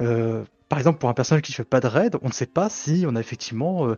euh, 0.00 0.44
par 0.68 0.78
exemple, 0.78 0.98
pour 0.98 1.08
un 1.08 1.14
personnage 1.14 1.42
qui 1.42 1.52
fait 1.52 1.64
pas 1.64 1.80
de 1.80 1.86
raid, 1.86 2.16
on 2.22 2.28
ne 2.28 2.32
sait 2.32 2.46
pas 2.46 2.68
si 2.68 3.04
on 3.08 3.16
a 3.16 3.20
effectivement 3.20 3.88
euh, 3.88 3.96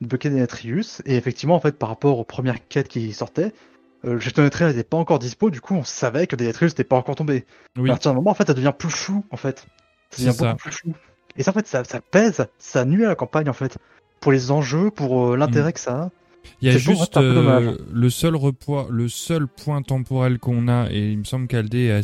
bloqué 0.00 0.30
Denetrius, 0.30 1.02
et 1.04 1.16
effectivement, 1.16 1.56
en 1.56 1.60
fait, 1.60 1.76
par 1.78 1.88
rapport 1.88 2.18
aux 2.18 2.24
premières 2.24 2.66
quêtes 2.68 2.88
qui 2.88 3.12
sortaient, 3.12 3.52
euh, 4.06 4.18
gestion 4.18 4.42
Denetrius 4.42 4.74
n'était 4.74 4.88
pas 4.88 4.96
encore 4.96 5.18
dispo, 5.18 5.50
du 5.50 5.60
coup, 5.60 5.74
on 5.74 5.84
savait 5.84 6.26
que 6.26 6.36
Denetrius 6.36 6.72
n'était 6.72 6.84
pas 6.84 6.96
encore 6.96 7.16
tombé. 7.16 7.44
Oui. 7.76 7.90
À 7.90 7.94
partir 7.94 8.12
d'un 8.12 8.16
moment, 8.16 8.30
en 8.30 8.34
fait, 8.34 8.46
ça 8.46 8.54
devient 8.54 8.72
plus 8.76 8.90
flou, 8.90 9.24
en 9.30 9.36
fait. 9.36 9.66
Ça 10.10 10.22
devient 10.22 10.36
ça. 10.36 10.44
beaucoup 10.44 10.62
plus 10.62 10.72
flou. 10.72 10.94
Et 11.36 11.42
ça, 11.42 11.50
en 11.50 11.54
fait, 11.54 11.66
ça, 11.66 11.84
ça 11.84 12.00
pèse, 12.00 12.46
ça 12.58 12.84
nuit 12.84 13.04
à 13.04 13.08
la 13.08 13.14
campagne, 13.14 13.48
en 13.48 13.54
fait, 13.54 13.78
pour 14.20 14.32
les 14.32 14.50
enjeux, 14.50 14.90
pour 14.90 15.32
euh, 15.32 15.36
l'intérêt 15.36 15.72
que 15.72 15.80
ça 15.80 16.04
a. 16.04 16.10
Il 16.60 16.68
y 16.68 16.70
a 16.70 16.74
bon, 16.74 16.78
juste 16.78 17.16
euh, 17.16 17.76
le 17.92 18.10
seul 18.10 18.36
repoi, 18.36 18.86
le 18.90 19.08
seul 19.08 19.46
point 19.46 19.82
temporel 19.82 20.38
qu'on 20.38 20.68
a, 20.68 20.88
et 20.90 21.10
il 21.10 21.18
me 21.18 21.24
semble 21.24 21.48
qu'Aldé 21.48 21.90
a, 21.90 22.00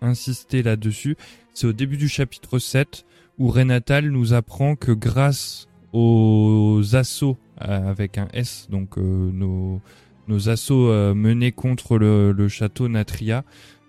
insisté 0.00 0.62
là-dessus, 0.62 1.16
c'est 1.52 1.66
au 1.66 1.72
début 1.72 1.96
du 1.96 2.08
chapitre 2.08 2.58
7, 2.58 3.04
où 3.38 3.48
Renatal 3.48 4.10
nous 4.10 4.32
apprend 4.32 4.76
que 4.76 4.92
grâce 4.92 5.66
aux 5.92 6.82
assauts 6.94 7.36
euh, 7.62 7.88
avec 7.88 8.18
un 8.18 8.28
S, 8.32 8.66
donc 8.70 8.98
euh, 8.98 9.30
nos, 9.32 9.80
nos 10.28 10.48
assauts 10.48 10.90
euh, 10.90 11.14
menés 11.14 11.52
contre 11.52 11.98
le, 11.98 12.32
le 12.32 12.48
château 12.48 12.88
Natria, 12.88 13.44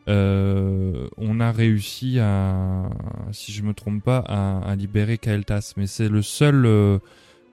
euh, 0.07 1.07
on 1.17 1.39
a 1.39 1.51
réussi 1.51 2.19
à, 2.19 2.89
si 3.31 3.51
je 3.51 3.63
me 3.63 3.73
trompe 3.73 4.03
pas, 4.03 4.19
à, 4.27 4.59
à 4.59 4.75
libérer 4.75 5.17
Kael'thas. 5.17 5.73
Mais 5.77 5.87
c'est 5.87 6.09
le 6.09 6.21
seul, 6.21 6.65
euh, 6.65 6.99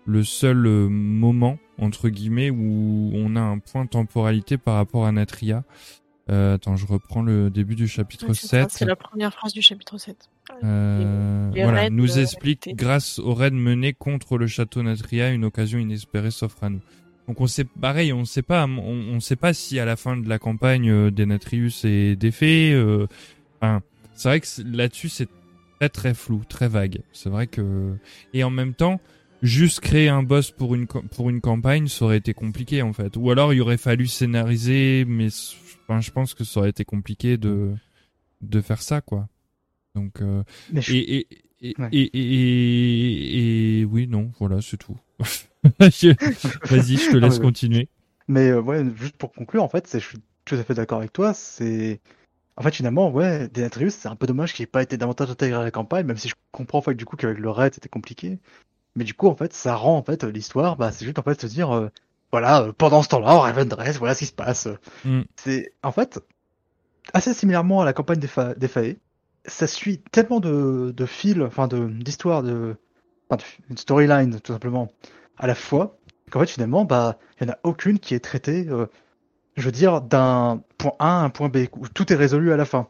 le 0.04 0.22
seul 0.22 0.66
euh, 0.66 0.88
moment 0.88 1.58
entre 1.78 2.08
guillemets 2.08 2.50
où 2.50 3.10
on 3.14 3.36
a 3.36 3.40
un 3.40 3.58
point 3.58 3.84
de 3.84 3.90
temporalité 3.90 4.58
par 4.58 4.74
rapport 4.74 5.06
à 5.06 5.12
Natria. 5.12 5.64
Euh, 6.30 6.54
attends, 6.54 6.76
je 6.76 6.86
reprends 6.86 7.22
le 7.22 7.50
début 7.50 7.74
du 7.74 7.88
chapitre 7.88 8.32
ça, 8.32 8.62
7. 8.62 8.70
C'est 8.70 8.84
la 8.84 8.94
première 8.94 9.32
phrase 9.32 9.52
du 9.52 9.60
chapitre 9.60 9.98
7. 9.98 10.16
Euh, 10.62 11.50
Les 11.52 11.62
voilà, 11.62 11.82
raids, 11.82 11.90
nous 11.90 12.18
explique 12.18 12.76
grâce 12.76 13.18
aux 13.18 13.34
raids 13.34 13.50
menés 13.50 13.92
contre 13.92 14.38
le 14.38 14.46
château 14.46 14.82
Natria, 14.82 15.30
une 15.30 15.44
occasion 15.44 15.78
inespérée 15.78 16.30
s'offre 16.30 16.62
à 16.62 16.70
nous. 16.70 16.80
Donc 17.28 17.40
on 17.40 17.46
sait 17.46 17.64
pareil, 17.64 18.12
on 18.12 18.24
sait 18.24 18.42
pas, 18.42 18.66
on, 18.66 18.78
on 18.78 19.20
sait 19.20 19.36
pas 19.36 19.54
si 19.54 19.78
à 19.78 19.84
la 19.84 19.96
fin 19.96 20.16
de 20.16 20.28
la 20.28 20.38
campagne 20.38 20.90
euh, 20.90 21.10
Denatrius 21.10 21.84
est 21.84 22.16
défait. 22.16 22.72
Euh, 22.72 23.06
enfin, 23.60 23.80
c'est 24.14 24.28
vrai 24.28 24.40
que 24.40 24.46
là-dessus 24.64 25.08
c'est 25.08 25.28
très 25.78 25.88
très 25.88 26.14
flou, 26.14 26.42
très 26.48 26.68
vague. 26.68 27.00
C'est 27.12 27.28
vrai 27.30 27.46
que 27.46 27.94
et 28.34 28.42
en 28.44 28.50
même 28.50 28.74
temps, 28.74 29.00
juste 29.40 29.80
créer 29.80 30.08
un 30.08 30.22
boss 30.24 30.50
pour 30.50 30.74
une 30.74 30.86
pour 30.86 31.30
une 31.30 31.40
campagne, 31.40 31.86
ça 31.86 32.04
aurait 32.06 32.18
été 32.18 32.34
compliqué 32.34 32.82
en 32.82 32.92
fait. 32.92 33.16
Ou 33.16 33.30
alors 33.30 33.54
il 33.54 33.60
aurait 33.60 33.76
fallu 33.78 34.06
scénariser, 34.08 35.04
mais 35.06 35.28
enfin, 35.88 36.00
je 36.00 36.10
pense 36.10 36.34
que 36.34 36.42
ça 36.44 36.58
aurait 36.60 36.70
été 36.70 36.84
compliqué 36.84 37.36
de 37.36 37.72
de 38.40 38.60
faire 38.60 38.82
ça 38.82 39.00
quoi. 39.00 39.28
Donc 39.94 40.20
euh, 40.22 40.42
je- 40.74 40.94
et, 40.94 41.18
et, 41.18 41.28
et, 41.60 41.74
Ouais. 41.78 41.88
et, 41.92 42.10
et- 42.18 43.80
et- 43.80 43.84
oui, 43.84 44.08
non, 44.08 44.32
voilà, 44.40 44.60
c'est 44.60 44.76
tout. 44.78 44.96
Vas-y, 45.78 46.96
je 46.96 47.10
te 47.10 47.16
laisse 47.16 47.38
continuer. 47.38 47.88
Mais 48.28 48.50
euh, 48.50 48.60
ouais, 48.60 48.84
juste 48.96 49.16
pour 49.16 49.32
conclure, 49.32 49.62
en 49.62 49.68
fait, 49.68 49.88
je 49.92 49.98
suis 49.98 50.18
tout 50.44 50.54
à 50.56 50.62
fait 50.64 50.74
d'accord 50.74 50.98
avec 50.98 51.12
toi. 51.12 51.34
C'est, 51.34 52.00
en 52.56 52.62
fait, 52.62 52.74
finalement, 52.74 53.10
ouais, 53.10 53.48
Denatrius, 53.48 53.94
c'est 53.94 54.08
un 54.08 54.16
peu 54.16 54.26
dommage 54.26 54.54
qu'il 54.54 54.64
ait 54.64 54.66
pas 54.66 54.82
été 54.82 54.96
davantage 54.96 55.30
intégré 55.30 55.60
à 55.60 55.64
la 55.64 55.70
campagne, 55.70 56.06
même 56.06 56.16
si 56.18 56.28
je 56.28 56.34
comprends 56.52 56.78
en 56.78 56.82
fait 56.82 56.94
du 56.94 57.04
coup 57.06 57.16
qu'avec 57.16 57.38
le 57.38 57.50
raid 57.50 57.74
c'était 57.74 57.88
compliqué. 57.90 58.40
Mais 58.96 59.04
du 59.04 59.14
coup, 59.14 59.28
en 59.28 59.36
fait, 59.36 59.52
ça 59.54 59.76
rend 59.76 59.98
en 59.98 60.04
fait 60.04 60.24
l'histoire, 60.24 60.76
bah, 60.76 60.92
c'est 60.92 61.04
juste 61.06 61.18
en 61.18 61.22
fait 61.22 61.40
se 61.40 61.46
dire, 61.48 61.72
euh, 61.72 61.88
voilà, 62.32 62.62
euh, 62.64 62.72
pendant 62.72 63.02
ce 63.02 63.08
temps-là, 63.10 63.34
au 63.36 63.40
Ravendreth, 63.40 63.96
voilà 63.98 64.14
ce 64.14 64.20
qui 64.20 64.26
se 64.26 64.32
passe. 64.32 64.68
Mm. 65.04 65.22
C'est, 65.36 65.74
en 65.82 65.92
fait, 65.92 66.20
assez 67.14 67.34
similairement 67.34 67.80
à 67.82 67.84
la 67.84 67.92
campagne 67.92 68.18
des, 68.18 68.26
Fa- 68.26 68.54
des 68.54 68.68
Fae, 68.68 68.96
ça 69.46 69.66
suit 69.66 69.98
tellement 70.12 70.40
de, 70.40 70.92
de 70.96 71.06
fils, 71.06 71.40
enfin 71.42 71.68
de 71.68 71.86
d'histoires, 71.88 72.42
de, 72.42 72.76
enfin, 73.28 73.38
de- 73.38 73.70
une 73.70 73.76
storyline 73.76 74.40
tout 74.40 74.52
simplement, 74.52 74.90
à 75.38 75.46
la 75.46 75.54
fois, 75.54 75.98
qu'en 76.30 76.40
fait 76.40 76.46
finalement, 76.46 76.84
bah, 76.84 77.18
il 77.40 77.46
y 77.46 77.50
en 77.50 77.52
a 77.52 77.58
aucune 77.64 77.98
qui 77.98 78.14
est 78.14 78.20
traitée, 78.20 78.66
euh, 78.68 78.86
je 79.56 79.62
veux 79.64 79.72
dire, 79.72 80.00
d'un 80.00 80.62
point 80.78 80.92
A 80.98 81.20
à 81.20 81.24
un 81.24 81.30
point 81.30 81.48
B, 81.48 81.66
où 81.76 81.88
tout 81.88 82.12
est 82.12 82.16
résolu 82.16 82.52
à 82.52 82.56
la 82.56 82.64
fin. 82.64 82.88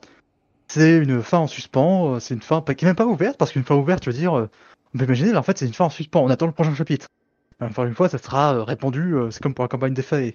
C'est 0.68 0.96
une 0.98 1.22
fin 1.22 1.38
en 1.38 1.46
suspens, 1.46 2.14
euh, 2.14 2.20
c'est 2.20 2.34
une 2.34 2.42
fin 2.42 2.62
qui 2.62 2.84
est 2.84 2.88
même 2.88 2.96
pas 2.96 3.06
ouverte, 3.06 3.36
parce 3.38 3.52
qu'une 3.52 3.64
fin 3.64 3.74
ouverte, 3.74 4.04
je 4.04 4.10
veux 4.10 4.16
dire, 4.16 4.38
euh, 4.38 4.50
on 4.94 4.98
peut 4.98 5.04
imaginer, 5.04 5.32
là, 5.32 5.40
en 5.40 5.42
fait, 5.42 5.58
c'est 5.58 5.66
une 5.66 5.74
fin 5.74 5.86
en 5.86 5.90
suspens, 5.90 6.20
on 6.20 6.30
attend 6.30 6.46
le 6.46 6.52
prochain 6.52 6.74
chapitre. 6.74 7.06
Encore 7.60 7.84
une 7.84 7.94
fois, 7.94 8.08
ça 8.08 8.18
sera 8.18 8.54
euh, 8.54 8.64
répondu, 8.64 9.14
euh, 9.14 9.30
c'est 9.30 9.42
comme 9.42 9.54
pour 9.54 9.64
la 9.64 9.68
campagne 9.68 9.94
des 9.94 10.02
Fae. 10.02 10.32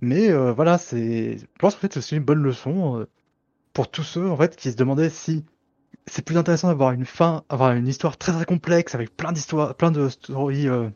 Mais 0.00 0.30
euh, 0.30 0.52
voilà, 0.52 0.78
c'est, 0.78 1.38
je 1.38 1.44
pense 1.58 1.74
en 1.74 1.78
fait, 1.78 2.00
c'est 2.00 2.16
une 2.16 2.24
bonne 2.24 2.42
leçon 2.42 3.06
pour 3.72 3.90
tous 3.90 4.02
ceux 4.02 4.28
en 4.28 4.36
fait 4.36 4.56
qui 4.56 4.70
se 4.70 4.76
demandaient 4.76 5.10
si 5.10 5.44
c'est 6.06 6.24
plus 6.24 6.36
intéressant 6.36 6.68
d'avoir 6.68 6.92
une 6.92 7.04
fin, 7.04 7.44
avoir 7.48 7.72
une 7.72 7.86
histoire 7.86 8.16
très 8.16 8.32
très 8.32 8.44
complexe 8.44 8.94
avec 8.94 9.16
plein 9.16 9.32
d'histoires, 9.32 9.74
plein 9.74 9.90
de 9.90 10.08
story, 10.08 10.68
euh, 10.68 10.88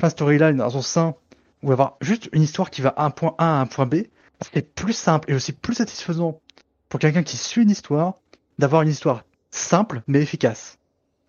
plein 0.00 0.08
de 0.08 0.12
storylines 0.12 0.56
dans 0.56 0.70
son 0.70 0.82
sein, 0.82 1.14
ou 1.62 1.70
avoir 1.70 1.96
juste 2.00 2.30
une 2.32 2.42
histoire 2.42 2.70
qui 2.70 2.80
va 2.80 2.88
à 2.96 3.04
un 3.04 3.10
point 3.10 3.34
A 3.38 3.58
à 3.58 3.60
un 3.60 3.66
point 3.66 3.86
B. 3.86 4.06
C'est 4.52 4.74
plus 4.74 4.94
simple 4.94 5.30
et 5.30 5.34
aussi 5.34 5.52
plus 5.52 5.74
satisfaisant 5.74 6.40
pour 6.88 6.98
quelqu'un 6.98 7.22
qui 7.22 7.36
suit 7.36 7.62
une 7.62 7.70
histoire 7.70 8.14
d'avoir 8.58 8.82
une 8.82 8.88
histoire 8.88 9.24
simple 9.50 10.02
mais 10.06 10.22
efficace. 10.22 10.78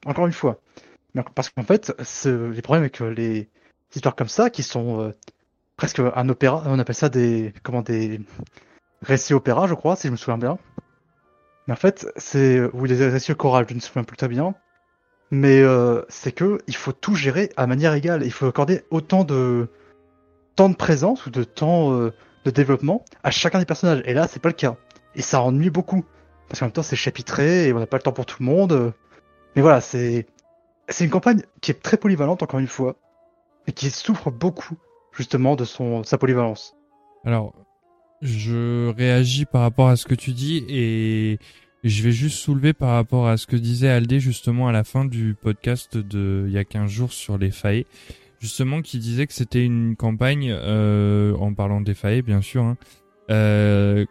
Encore 0.05 0.25
une 0.25 0.33
fois, 0.33 0.61
parce 1.35 1.49
qu'en 1.49 1.63
fait, 1.63 1.93
les 2.25 2.61
problèmes 2.61 2.83
avec 2.83 3.01
euh, 3.01 3.09
les 3.09 3.49
histoires 3.93 4.15
comme 4.15 4.29
ça 4.29 4.49
qui 4.49 4.63
sont 4.63 5.01
euh, 5.01 5.11
presque 5.75 5.99
un 5.99 6.29
opéra, 6.29 6.63
on 6.65 6.79
appelle 6.79 6.95
ça 6.95 7.09
des 7.09 7.53
comment 7.63 7.81
des 7.81 8.21
récit 9.01 9.33
opéra, 9.33 9.67
je 9.67 9.73
crois, 9.73 9.97
si 9.97 10.07
je 10.07 10.11
me 10.13 10.17
souviens 10.17 10.37
bien. 10.37 10.57
Mais 11.67 11.73
en 11.73 11.77
fait, 11.77 12.07
c'est 12.15 12.61
ou 12.73 12.87
des 12.87 13.09
récits 13.09 13.35
chorales, 13.35 13.65
je 13.67 13.73
ne 13.73 13.79
me 13.79 13.81
souviens 13.81 14.05
plus 14.05 14.17
très 14.17 14.29
bien. 14.29 14.55
Mais 15.31 15.61
euh, 15.61 16.01
c'est 16.09 16.33
que 16.33 16.59
il 16.67 16.75
faut 16.75 16.91
tout 16.91 17.15
gérer 17.15 17.51
à 17.55 17.65
manière 17.65 17.93
égale. 17.93 18.23
Il 18.23 18.31
faut 18.31 18.47
accorder 18.47 18.83
autant 18.91 19.23
de 19.23 19.69
temps 20.55 20.69
de 20.69 20.75
présence 20.75 21.25
ou 21.25 21.29
de 21.29 21.43
temps 21.43 21.93
euh, 21.93 22.13
de 22.43 22.51
développement 22.51 23.05
à 23.23 23.31
chacun 23.31 23.59
des 23.59 23.65
personnages. 23.65 24.01
Et 24.05 24.13
là, 24.13 24.27
c'est 24.27 24.41
pas 24.41 24.49
le 24.49 24.53
cas. 24.53 24.75
Et 25.15 25.21
ça 25.21 25.41
ennuie 25.41 25.69
beaucoup 25.69 26.05
parce 26.49 26.59
qu'en 26.59 26.65
même 26.65 26.73
temps, 26.73 26.83
c'est 26.83 26.97
chapitré 26.97 27.67
et 27.67 27.73
on 27.73 27.79
n'a 27.79 27.87
pas 27.87 27.97
le 27.97 28.03
temps 28.03 28.11
pour 28.11 28.25
tout 28.25 28.37
le 28.41 28.45
monde. 28.45 28.93
Mais 29.55 29.61
voilà, 29.61 29.79
c'est 29.79 30.27
c'est 30.89 31.05
une 31.05 31.09
campagne 31.09 31.41
qui 31.61 31.71
est 31.71 31.81
très 31.81 31.95
polyvalente 31.95 32.43
encore 32.43 32.59
une 32.59 32.67
fois 32.67 32.97
et 33.67 33.71
qui 33.71 33.89
souffre 33.89 34.31
beaucoup 34.31 34.75
justement 35.13 35.55
de 35.55 35.63
son 35.63 36.03
sa 36.03 36.17
polyvalence. 36.17 36.75
Alors, 37.23 37.53
je 38.21 38.89
réagis 38.89 39.45
par 39.45 39.61
rapport 39.61 39.87
à 39.87 39.95
ce 39.95 40.05
que 40.05 40.15
tu 40.15 40.31
dis 40.31 40.65
et 40.67 41.39
je 41.83 42.03
vais 42.03 42.11
juste 42.11 42.37
soulever 42.37 42.73
par 42.73 42.91
rapport 42.91 43.27
à 43.27 43.37
ce 43.37 43.47
que 43.47 43.55
disait 43.55 43.89
Aldé 43.89 44.19
justement 44.19 44.67
à 44.67 44.71
la 44.71 44.83
fin 44.83 45.05
du 45.05 45.35
podcast 45.39 45.97
de 45.97 46.45
il 46.47 46.53
y 46.53 46.57
a 46.57 46.63
15 46.63 46.89
jours 46.89 47.13
sur 47.13 47.37
les 47.37 47.51
failles. 47.51 47.85
Justement, 48.39 48.81
qui 48.81 48.97
disait 48.97 49.27
que 49.27 49.33
c'était 49.33 49.63
une 49.63 49.95
campagne, 49.95 50.49
euh, 50.51 51.35
en 51.35 51.53
parlant 51.53 51.79
des 51.79 51.93
failles 51.93 52.23
bien 52.23 52.41
sûr, 52.41 52.63
hein, 52.63 52.77
euh, 53.29 54.05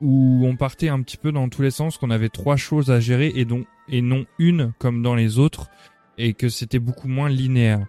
où 0.00 0.44
on 0.44 0.56
partait 0.56 0.88
un 0.88 1.00
petit 1.02 1.16
peu 1.16 1.30
dans 1.30 1.48
tous 1.48 1.62
les 1.62 1.70
sens, 1.70 1.96
qu'on 1.96 2.10
avait 2.10 2.28
trois 2.28 2.56
choses 2.56 2.90
à 2.90 2.98
gérer 2.98 3.32
et, 3.34 3.44
dont, 3.44 3.64
et 3.88 4.02
non 4.02 4.26
une 4.38 4.72
comme 4.78 5.02
dans 5.02 5.14
les 5.14 5.38
autres, 5.38 5.70
et 6.18 6.34
que 6.34 6.48
c'était 6.48 6.80
beaucoup 6.80 7.08
moins 7.08 7.28
linéaire. 7.28 7.86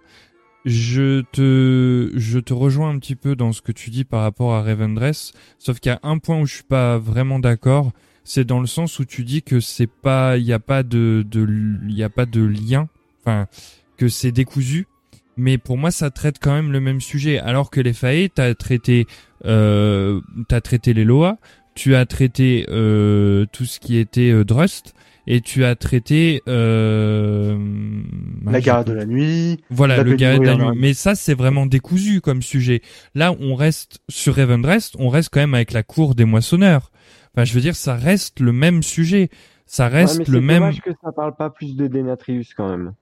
Je 0.64 1.22
te, 1.32 2.12
je 2.14 2.38
te 2.38 2.52
rejoins 2.52 2.90
un 2.90 2.98
petit 2.98 3.16
peu 3.16 3.34
dans 3.34 3.52
ce 3.52 3.62
que 3.62 3.72
tu 3.72 3.90
dis 3.90 4.04
par 4.04 4.22
rapport 4.22 4.54
à 4.54 4.62
Revendress, 4.62 5.32
sauf 5.58 5.80
qu'il 5.80 5.90
y 5.90 5.94
a 5.94 6.00
un 6.02 6.18
point 6.18 6.40
où 6.40 6.46
je 6.46 6.54
suis 6.54 6.64
pas 6.64 6.98
vraiment 6.98 7.38
d'accord, 7.38 7.92
c'est 8.24 8.44
dans 8.44 8.60
le 8.60 8.66
sens 8.66 8.98
où 8.98 9.04
tu 9.04 9.24
dis 9.24 9.42
que 9.42 9.60
c'est 9.60 9.90
pas, 9.90 10.36
il 10.36 10.44
y 10.44 10.52
a 10.52 10.58
pas 10.58 10.82
de, 10.82 11.24
de, 11.28 11.46
il 11.88 11.94
y 11.94 12.02
a 12.02 12.10
pas 12.10 12.26
de 12.26 12.42
lien, 12.42 12.88
enfin, 13.20 13.46
que 13.96 14.08
c'est 14.08 14.32
décousu. 14.32 14.86
Mais 15.36 15.56
pour 15.56 15.78
moi, 15.78 15.90
ça 15.90 16.10
traite 16.10 16.38
quand 16.40 16.52
même 16.52 16.70
le 16.72 16.80
même 16.80 17.00
sujet. 17.00 17.38
Alors 17.38 17.70
que 17.70 17.80
les 17.80 17.94
Fae, 17.94 18.28
t'as 18.34 18.52
traité, 18.54 19.06
euh, 19.46 20.20
t'as 20.48 20.60
traité 20.60 20.92
les 20.92 21.04
Loa, 21.04 21.38
tu 21.74 21.94
as 21.94 22.04
traité 22.04 22.66
euh, 22.68 23.46
tout 23.52 23.64
ce 23.64 23.80
qui 23.80 23.96
était 23.96 24.30
euh, 24.30 24.44
Drust, 24.44 24.94
et 25.26 25.40
tu 25.40 25.64
as 25.64 25.76
traité 25.76 26.42
euh, 26.48 27.56
la 28.44 28.60
garde 28.60 28.88
de 28.88 28.92
la 28.92 29.06
nuit. 29.06 29.58
Voilà, 29.70 30.02
le 30.02 30.14
garde 30.14 30.40
de 30.40 30.46
la 30.46 30.56
nuit. 30.56 30.76
Mais 30.76 30.92
ça, 30.92 31.14
c'est 31.14 31.34
vraiment 31.34 31.66
décousu 31.66 32.20
comme 32.20 32.42
sujet. 32.42 32.82
Là, 33.14 33.34
on 33.40 33.54
reste 33.54 34.00
sur 34.08 34.34
Revendrest, 34.34 34.96
on 34.98 35.08
reste 35.08 35.30
quand 35.32 35.40
même 35.40 35.54
avec 35.54 35.72
la 35.72 35.82
cour 35.82 36.14
des 36.14 36.24
moissonneurs. 36.24 36.90
Enfin, 37.34 37.44
je 37.44 37.54
veux 37.54 37.60
dire, 37.60 37.76
ça 37.76 37.94
reste 37.94 38.40
le 38.40 38.52
même 38.52 38.82
sujet. 38.82 39.30
Ça 39.66 39.88
reste 39.88 40.18
ouais, 40.18 40.24
mais 40.28 40.32
le 40.32 40.40
même. 40.40 40.72
C'est 40.72 40.80
que 40.80 40.98
ça 41.02 41.12
parle 41.12 41.36
pas 41.36 41.50
plus 41.50 41.76
de 41.76 41.86
Denatrius 41.86 42.54
quand 42.54 42.68
même. 42.68 42.94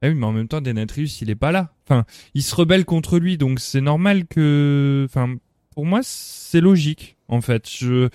Ah 0.00 0.08
oui, 0.08 0.14
mais 0.14 0.26
en 0.26 0.32
même 0.32 0.46
temps, 0.46 0.60
Denatrius, 0.60 1.20
il 1.22 1.30
est 1.30 1.34
pas 1.34 1.50
là. 1.50 1.72
Enfin, 1.84 2.04
il 2.34 2.42
se 2.42 2.54
rebelle 2.54 2.84
contre 2.84 3.18
lui, 3.18 3.36
donc 3.36 3.58
c'est 3.58 3.80
normal 3.80 4.26
que. 4.26 5.04
Enfin, 5.08 5.34
pour 5.74 5.86
moi, 5.86 6.00
c'est 6.02 6.60
logique, 6.60 7.16
en 7.26 7.40
fait. 7.40 7.68
Je 7.68 8.08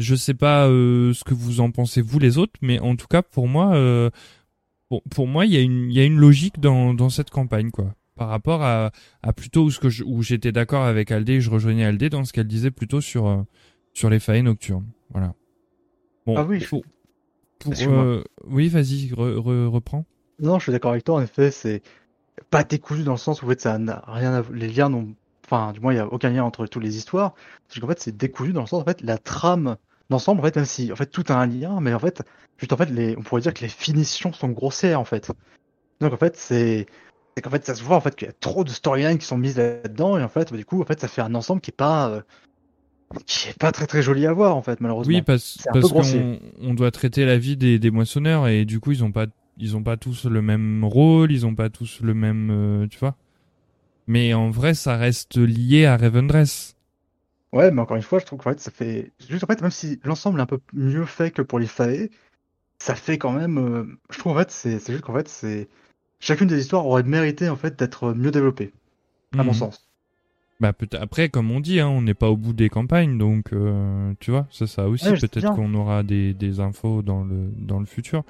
je 0.00 0.14
sais 0.14 0.34
pas 0.34 0.66
euh, 0.66 1.12
ce 1.12 1.24
que 1.24 1.34
vous 1.34 1.60
en 1.60 1.70
pensez 1.70 2.00
vous 2.00 2.18
les 2.18 2.38
autres, 2.38 2.54
mais 2.62 2.80
en 2.80 2.96
tout 2.96 3.06
cas 3.06 3.22
pour 3.22 3.46
moi, 3.46 3.74
euh, 3.74 4.10
pour, 4.88 5.02
pour 5.04 5.28
moi 5.28 5.44
il 5.46 5.52
y 5.52 5.56
a 5.58 5.60
une 5.60 5.90
il 5.90 5.96
y 5.96 6.00
a 6.00 6.04
une 6.04 6.16
logique 6.16 6.58
dans 6.58 6.94
dans 6.94 7.10
cette 7.10 7.30
campagne 7.30 7.70
quoi. 7.70 7.94
Par 8.16 8.28
rapport 8.28 8.62
à, 8.62 8.92
à 9.22 9.32
plutôt 9.32 9.64
où 9.64 9.70
ce 9.70 9.78
que 9.78 9.88
je, 9.88 10.04
où 10.04 10.22
j'étais 10.22 10.52
d'accord 10.52 10.84
avec 10.84 11.10
Aldé, 11.10 11.40
je 11.40 11.50
rejoignais 11.50 11.84
Aldé 11.84 12.10
dans 12.10 12.24
ce 12.24 12.32
qu'elle 12.32 12.46
disait 12.46 12.70
plutôt 12.70 13.00
sur 13.00 13.26
euh, 13.28 13.42
sur 13.92 14.10
les 14.10 14.20
failles 14.20 14.42
nocturnes. 14.42 14.86
Voilà. 15.10 15.34
Bon, 16.26 16.36
ah 16.36 16.44
oui. 16.44 16.64
Pour, 16.68 16.82
pour, 17.58 17.72
euh, 17.80 18.24
oui, 18.46 18.68
vas-y, 18.68 19.12
re, 19.12 19.38
re, 19.38 19.70
reprends. 19.70 20.04
Non, 20.38 20.58
je 20.58 20.64
suis 20.64 20.72
d'accord 20.72 20.92
avec 20.92 21.04
toi. 21.04 21.16
En 21.16 21.22
effet, 21.22 21.50
c'est 21.50 21.82
pas 22.50 22.64
décousu 22.64 23.02
dans 23.02 23.12
le 23.12 23.18
sens 23.18 23.42
où 23.42 23.46
en 23.46 23.48
fait, 23.48 23.60
ça 23.60 23.78
n'a 23.78 24.02
rien 24.06 24.32
à... 24.34 24.42
les 24.52 24.68
liens 24.68 24.88
n'ont 24.88 25.14
enfin 25.44 25.72
du 25.72 25.80
moins 25.80 25.92
il 25.92 25.96
y 25.96 26.00
a 26.00 26.06
aucun 26.06 26.30
lien 26.30 26.44
entre 26.44 26.66
toutes 26.66 26.82
les 26.84 26.96
histoires 26.96 27.34
parce 27.66 27.80
qu'en 27.80 27.88
fait 27.88 28.00
c'est 28.00 28.16
décousu 28.16 28.52
dans 28.52 28.60
le 28.60 28.68
sens 28.68 28.82
en 28.82 28.84
fait 28.84 29.00
la 29.00 29.18
trame 29.18 29.76
d'ensemble, 30.10 30.40
en 30.40 30.44
fait, 30.44 30.56
même 30.56 30.66
si 30.66 30.92
en 30.92 30.96
fait 30.96 31.06
tout 31.06 31.24
a 31.28 31.34
un 31.34 31.46
lien, 31.46 31.80
mais 31.80 31.94
en 31.94 31.98
fait, 31.98 32.22
juste 32.58 32.72
en 32.72 32.76
fait, 32.76 32.90
les, 32.90 33.16
on 33.16 33.22
pourrait 33.22 33.40
dire 33.40 33.54
que 33.54 33.62
les 33.62 33.68
finitions 33.68 34.32
sont 34.32 34.48
grossières 34.48 35.00
en 35.00 35.04
fait. 35.04 35.32
Donc 36.00 36.12
en 36.12 36.16
fait, 36.16 36.36
c'est 36.36 36.86
qu'en 37.42 37.50
fait 37.50 37.64
ça 37.64 37.74
se 37.74 37.82
voit 37.82 37.96
en 37.96 38.00
fait 38.00 38.14
qu'il 38.14 38.26
y 38.26 38.30
a 38.30 38.34
trop 38.34 38.64
de 38.64 38.68
storylines 38.68 39.18
qui 39.18 39.26
sont 39.26 39.38
mises 39.38 39.56
là-dedans 39.56 40.18
et 40.18 40.22
en 40.22 40.28
fait, 40.28 40.52
du 40.52 40.64
coup, 40.64 40.82
en 40.82 40.84
fait, 40.84 41.00
ça 41.00 41.08
fait 41.08 41.22
un 41.22 41.34
ensemble 41.34 41.62
qui 41.62 41.70
est 41.70 41.76
pas 41.76 42.10
euh, 42.10 42.22
qui 43.26 43.48
est 43.48 43.58
pas 43.58 43.72
très 43.72 43.86
très 43.86 44.02
joli 44.02 44.26
à 44.26 44.32
voir 44.32 44.56
en 44.56 44.62
fait 44.62 44.80
malheureusement. 44.80 45.16
Oui, 45.16 45.22
parce, 45.22 45.58
parce 45.72 45.92
qu'on 45.92 46.38
on 46.60 46.74
doit 46.74 46.90
traiter 46.90 47.24
la 47.24 47.38
vie 47.38 47.56
des, 47.56 47.78
des 47.78 47.90
moissonneurs 47.90 48.48
et 48.48 48.64
du 48.64 48.80
coup 48.80 48.92
ils 48.92 49.02
ont 49.04 49.12
pas 49.12 49.26
ils 49.58 49.76
ont 49.76 49.82
pas 49.82 49.96
tous 49.96 50.24
le 50.24 50.40
même 50.42 50.84
rôle, 50.84 51.32
ils 51.32 51.44
ont 51.46 51.54
pas 51.54 51.68
tous 51.70 52.00
le 52.00 52.14
même 52.14 52.50
euh, 52.50 52.86
tu 52.88 52.98
vois. 52.98 53.14
Mais 54.06 54.34
en 54.34 54.50
vrai, 54.50 54.74
ça 54.74 54.96
reste 54.96 55.36
lié 55.36 55.86
à 55.86 55.96
Revendress. 55.96 56.76
Ouais, 57.52 57.70
mais 57.70 57.80
encore 57.80 57.96
une 57.96 58.02
fois, 58.02 58.18
je 58.20 58.26
trouve 58.26 58.38
qu'en 58.40 58.50
fait, 58.50 58.60
ça 58.60 58.70
fait. 58.70 59.12
Juste 59.28 59.44
en 59.44 59.46
fait, 59.46 59.60
même 59.60 59.70
si 59.70 59.98
l'ensemble 60.04 60.38
est 60.38 60.42
un 60.42 60.46
peu 60.46 60.60
mieux 60.72 61.04
fait 61.04 61.30
que 61.32 61.42
pour 61.42 61.58
les 61.58 61.66
Fae, 61.66 62.08
ça 62.80 62.94
fait 62.96 63.18
quand 63.18 63.32
même. 63.32 63.58
Euh, 63.58 63.84
Je 64.10 64.18
trouve 64.20 64.32
en 64.34 64.38
fait, 64.40 64.50
c'est 64.52 64.78
c'est 64.80 64.92
juste 64.92 65.04
qu'en 65.04 65.14
fait, 65.14 65.28
c'est. 65.28 65.68
Chacune 66.20 66.48
des 66.48 66.60
histoires 66.60 66.86
aurait 66.86 67.04
mérité 67.04 67.48
en 67.50 67.56
fait 67.56 67.78
d'être 67.78 68.14
mieux 68.14 68.30
développée, 68.32 68.74
à 69.38 69.44
mon 69.44 69.52
Mhm. 69.52 69.54
sens. 69.54 69.89
Bah 70.60 70.72
peut 70.74 70.88
après, 71.00 71.30
comme 71.30 71.50
on 71.50 71.58
dit, 71.60 71.80
hein, 71.80 71.88
on 71.88 72.02
n'est 72.02 72.12
pas 72.14 72.28
au 72.28 72.36
bout 72.36 72.52
des 72.52 72.68
campagnes, 72.68 73.16
donc 73.16 73.52
euh, 73.54 74.12
tu 74.20 74.30
vois, 74.30 74.46
ça, 74.50 74.66
ça 74.66 74.88
aussi 74.88 75.06
Ouais, 75.06 75.16
peut-être 75.28 75.40
qu'on 75.54 75.72
aura 75.74 76.02
des, 76.02 76.34
des 76.34 76.60
infos 76.60 77.00
dans 77.02 77.24
le 77.24 77.50
dans 77.56 77.80
le 77.80 77.86
futur. 77.86 78.24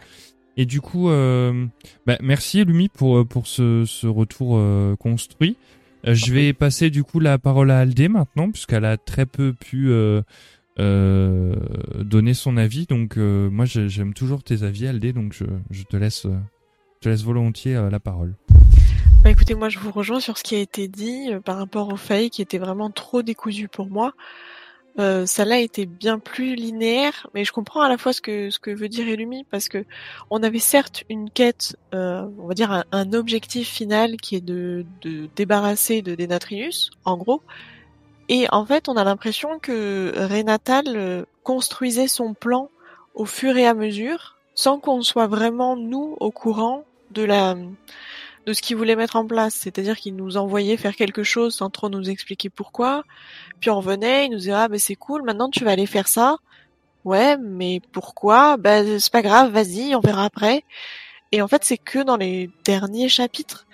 Et 0.57 0.65
du 0.67 0.81
coup, 0.81 1.09
euh, 1.11 1.67
bah, 2.07 2.19
merci 2.23 2.65
Lumi 2.65 2.89
pour 2.89 3.19
euh, 3.19 3.25
pour 3.25 3.47
ce, 3.49 3.85
ce 3.85 4.07
retour 4.07 4.55
euh, 4.59 4.95
construit. 4.97 5.57
Euh, 6.07 6.15
je 6.15 6.33
vais 6.33 6.53
passer 6.53 6.91
du 6.91 7.03
coup 7.03 7.19
la 7.19 7.37
parole 7.39 7.71
à 7.73 7.81
Aldé 7.81 8.09
maintenant, 8.09 8.51
puisqu'elle 8.51 8.85
a 8.85 8.97
très 8.97 9.27
peu 9.27 9.53
pu 9.53 9.91
euh, 9.91 10.23
euh, 10.79 11.55
donner 12.01 12.35
son 12.35 12.57
avis. 12.57 12.87
Donc 12.87 13.17
euh, 13.17 13.51
moi, 13.51 13.65
j'ai- 13.65 13.89
j'aime 13.89 14.15
toujours 14.15 14.43
tes 14.43 14.63
avis, 14.63 14.87
Aldé, 14.87 15.13
donc 15.13 15.33
je, 15.33 15.45
je 15.71 15.83
te 15.83 15.97
laisse 15.97 16.27
je 16.27 17.01
te 17.01 17.09
laisse 17.09 17.23
volontiers 17.25 17.75
la 17.91 17.99
parole. 18.01 18.35
Bah 19.23 19.29
écoutez, 19.29 19.55
moi 19.55 19.69
je 19.69 19.79
vous 19.79 19.91
rejoins 19.91 20.19
sur 20.19 20.39
ce 20.39 20.43
qui 20.43 20.55
a 20.55 20.59
été 20.59 20.89
dit 20.89 21.31
euh, 21.31 21.41
par 21.41 21.59
rapport 21.59 21.93
aux 21.93 21.97
failles 21.97 22.31
qui 22.31 22.41
étaient 22.41 22.59
vraiment 22.59 22.91
trop 22.91 23.21
décousues 23.21 23.69
pour 23.69 23.87
moi. 23.87 24.15
Euh, 24.99 25.27
ça 25.27 25.45
là 25.45 25.59
était 25.59 25.85
bien 25.85 26.19
plus 26.19 26.55
linéaire, 26.55 27.29
mais 27.35 27.45
je 27.45 27.53
comprends 27.53 27.83
à 27.83 27.89
la 27.91 27.99
fois 27.99 28.15
ce 28.15 28.21
que 28.21 28.71
veut 28.71 28.89
dire 28.89 29.07
Elumi 29.09 29.45
parce 29.51 29.69
que 29.69 29.85
on 30.31 30.43
avait 30.43 30.59
certes 30.59 31.05
une 31.11 31.31
quête, 31.31 31.77
euh, 31.95 32.27
on 32.39 32.47
va 32.47 32.55
dire 32.55 32.73
un, 32.73 32.85
un 32.93 33.13
objectif 33.13 33.69
final 33.69 34.17
qui 34.17 34.37
est 34.37 34.41
de, 34.41 34.87
de 35.03 35.29
débarrasser 35.37 36.01
de 36.01 36.15
Denatrius, 36.15 36.91
en 37.05 37.19
gros, 37.19 37.43
et 38.31 38.47
en 38.51 38.65
fait 38.65 38.89
on 38.89 38.97
a 38.97 39.05
l'impression 39.05 39.59
que 39.59 40.13
Renatal 40.17 40.85
euh, 40.89 41.25
construisait 41.45 42.09
son 42.09 42.33
plan 42.33 42.71
au 43.15 43.27
fur 43.27 43.57
et 43.59 43.67
à 43.67 43.75
mesure, 43.75 44.37
sans 44.55 44.79
qu'on 44.79 45.03
soit 45.03 45.27
vraiment 45.27 45.77
nous 45.77 46.17
au 46.21 46.31
courant 46.31 46.85
de 47.11 47.23
la 47.23 47.55
de 48.47 48.53
ce 48.53 48.63
qu'il 48.63 48.77
voulait 48.77 48.97
mettre 48.97 49.17
en 49.17 49.27
place. 49.27 49.55
C'est-à-dire 49.55 49.97
qu'il 49.97 50.17
nous 50.17 50.37
envoyait 50.37 50.77
faire 50.77 50.97
quelque 50.97 51.23
chose 51.23 51.55
sans 51.55 51.71
trop 51.71 51.89
nous 51.89 52.11
expliquer 52.11 52.51
pourquoi. 52.51 53.05
Puis 53.61 53.71
on 53.71 53.77
revenait, 53.77 54.27
il 54.27 54.31
nous 54.31 54.39
disait 54.39 54.53
ah 54.53 54.69
ben 54.69 54.79
c'est 54.79 54.97
cool, 54.97 55.23
maintenant 55.23 55.51
tu 55.51 55.65
vas 55.65 55.73
aller 55.73 55.87
faire 55.87 56.09
ça. 56.09 56.37
Ouais, 57.05 57.37
mais 57.39 57.81
pourquoi? 57.93 58.57
Ben 58.57 58.99
c'est 58.99 59.13
pas 59.13 59.23
grave, 59.23 59.53
vas-y, 59.53 59.95
on 59.95 60.01
verra 60.01 60.25
après. 60.25 60.65
Et 61.33 61.43
en 61.43 61.49
fait, 61.49 61.65
c'est 61.65 61.79
que 61.79 62.01
dans 62.01 62.17
les 62.17 62.51
derniers 62.65 63.09
chapitres 63.09 63.67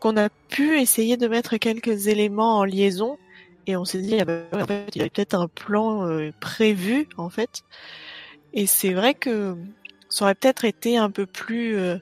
qu'on 0.00 0.16
a 0.16 0.28
pu 0.28 0.80
essayer 0.80 1.16
de 1.16 1.28
mettre 1.28 1.56
quelques 1.56 2.08
éléments 2.08 2.58
en 2.58 2.64
liaison. 2.64 3.18
Et 3.66 3.76
on 3.76 3.84
s'est 3.84 4.00
dit, 4.02 4.18
ah 4.20 4.24
ben, 4.24 4.44
il 4.94 4.98
y 4.98 5.00
avait 5.00 5.10
peut-être 5.10 5.34
un 5.34 5.48
plan 5.48 6.06
euh, 6.06 6.32
prévu, 6.40 7.08
en 7.16 7.30
fait. 7.30 7.62
Et 8.52 8.66
c'est 8.66 8.92
vrai 8.92 9.14
que 9.14 9.56
ça 10.10 10.24
aurait 10.26 10.34
peut-être 10.34 10.64
été 10.64 10.98
un 10.98 11.10
peu 11.10 11.24
plus, 11.24 11.76
euh, 11.78 11.96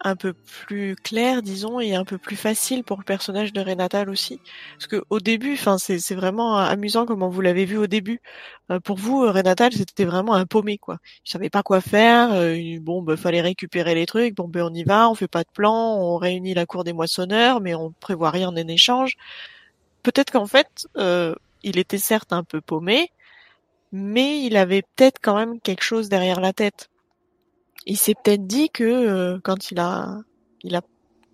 un 0.00 0.16
peu 0.16 0.32
plus 0.34 0.96
clair, 0.96 1.42
disons, 1.42 1.80
et 1.80 1.94
un 1.94 2.04
peu 2.04 2.18
plus 2.18 2.36
facile 2.36 2.84
pour 2.84 2.98
le 2.98 3.04
personnage 3.04 3.52
de 3.52 3.60
Renatal 3.60 4.10
aussi. 4.10 4.40
Parce 4.78 4.86
que 4.86 5.04
au 5.10 5.20
début, 5.20 5.54
enfin, 5.54 5.78
c'est 5.78 5.98
c'est 5.98 6.14
vraiment 6.14 6.56
amusant 6.56 7.06
comment 7.06 7.28
vous 7.28 7.40
l'avez 7.40 7.64
vu 7.64 7.76
au 7.78 7.86
début. 7.86 8.20
Euh, 8.70 8.80
pour 8.80 8.96
vous, 8.98 9.22
euh, 9.24 9.30
Renatal, 9.32 9.72
c'était 9.72 10.04
vraiment 10.04 10.34
un 10.34 10.46
paumé, 10.46 10.78
quoi. 10.78 10.98
Il 11.26 11.30
savait 11.30 11.50
pas 11.50 11.62
quoi 11.62 11.80
faire. 11.80 12.32
euh, 12.32 12.78
bon, 12.80 13.02
bah, 13.02 13.16
fallait 13.16 13.40
récupérer 13.40 13.94
les 13.94 14.06
trucs. 14.06 14.34
Bon, 14.36 14.48
ben 14.48 14.62
on 14.64 14.74
y 14.74 14.84
va. 14.84 15.10
On 15.10 15.14
fait 15.14 15.28
pas 15.28 15.42
de 15.44 15.50
plan. 15.52 15.96
On 15.96 16.16
réunit 16.16 16.54
la 16.54 16.66
cour 16.66 16.84
des 16.84 16.92
moissonneurs, 16.92 17.60
mais 17.60 17.74
on 17.74 17.92
prévoit 18.00 18.30
rien 18.30 18.48
en 18.48 18.56
échange. 18.56 19.16
Peut-être 20.02 20.30
qu'en 20.32 20.46
fait, 20.46 20.86
euh, 20.96 21.34
il 21.62 21.78
était 21.78 21.98
certes 21.98 22.32
un 22.32 22.44
peu 22.44 22.60
paumé, 22.60 23.10
mais 23.92 24.42
il 24.44 24.56
avait 24.56 24.82
peut-être 24.82 25.18
quand 25.22 25.36
même 25.36 25.60
quelque 25.60 25.82
chose 25.84 26.08
derrière 26.08 26.40
la 26.40 26.52
tête. 26.52 26.88
Il 27.88 27.96
s'est 27.96 28.14
peut-être 28.14 28.46
dit 28.46 28.68
que 28.68 28.84
euh, 28.84 29.40
quand 29.42 29.70
il 29.70 29.80
a, 29.80 30.20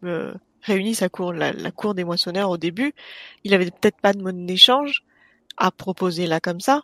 euh, 0.05 0.34
réuni 0.62 0.94
sa 0.94 1.08
cour, 1.08 1.33
la, 1.33 1.52
cour 1.73 1.94
des 1.94 2.05
moissonneurs 2.05 2.49
au 2.49 2.57
début, 2.57 2.94
il 3.42 3.55
avait 3.55 3.70
peut-être 3.70 4.00
pas 4.00 4.12
de 4.12 4.23
monnaie 4.23 4.47
d'échange 4.47 5.02
à 5.57 5.70
proposer 5.73 6.26
là 6.26 6.41
comme 6.41 6.60
ça, 6.60 6.83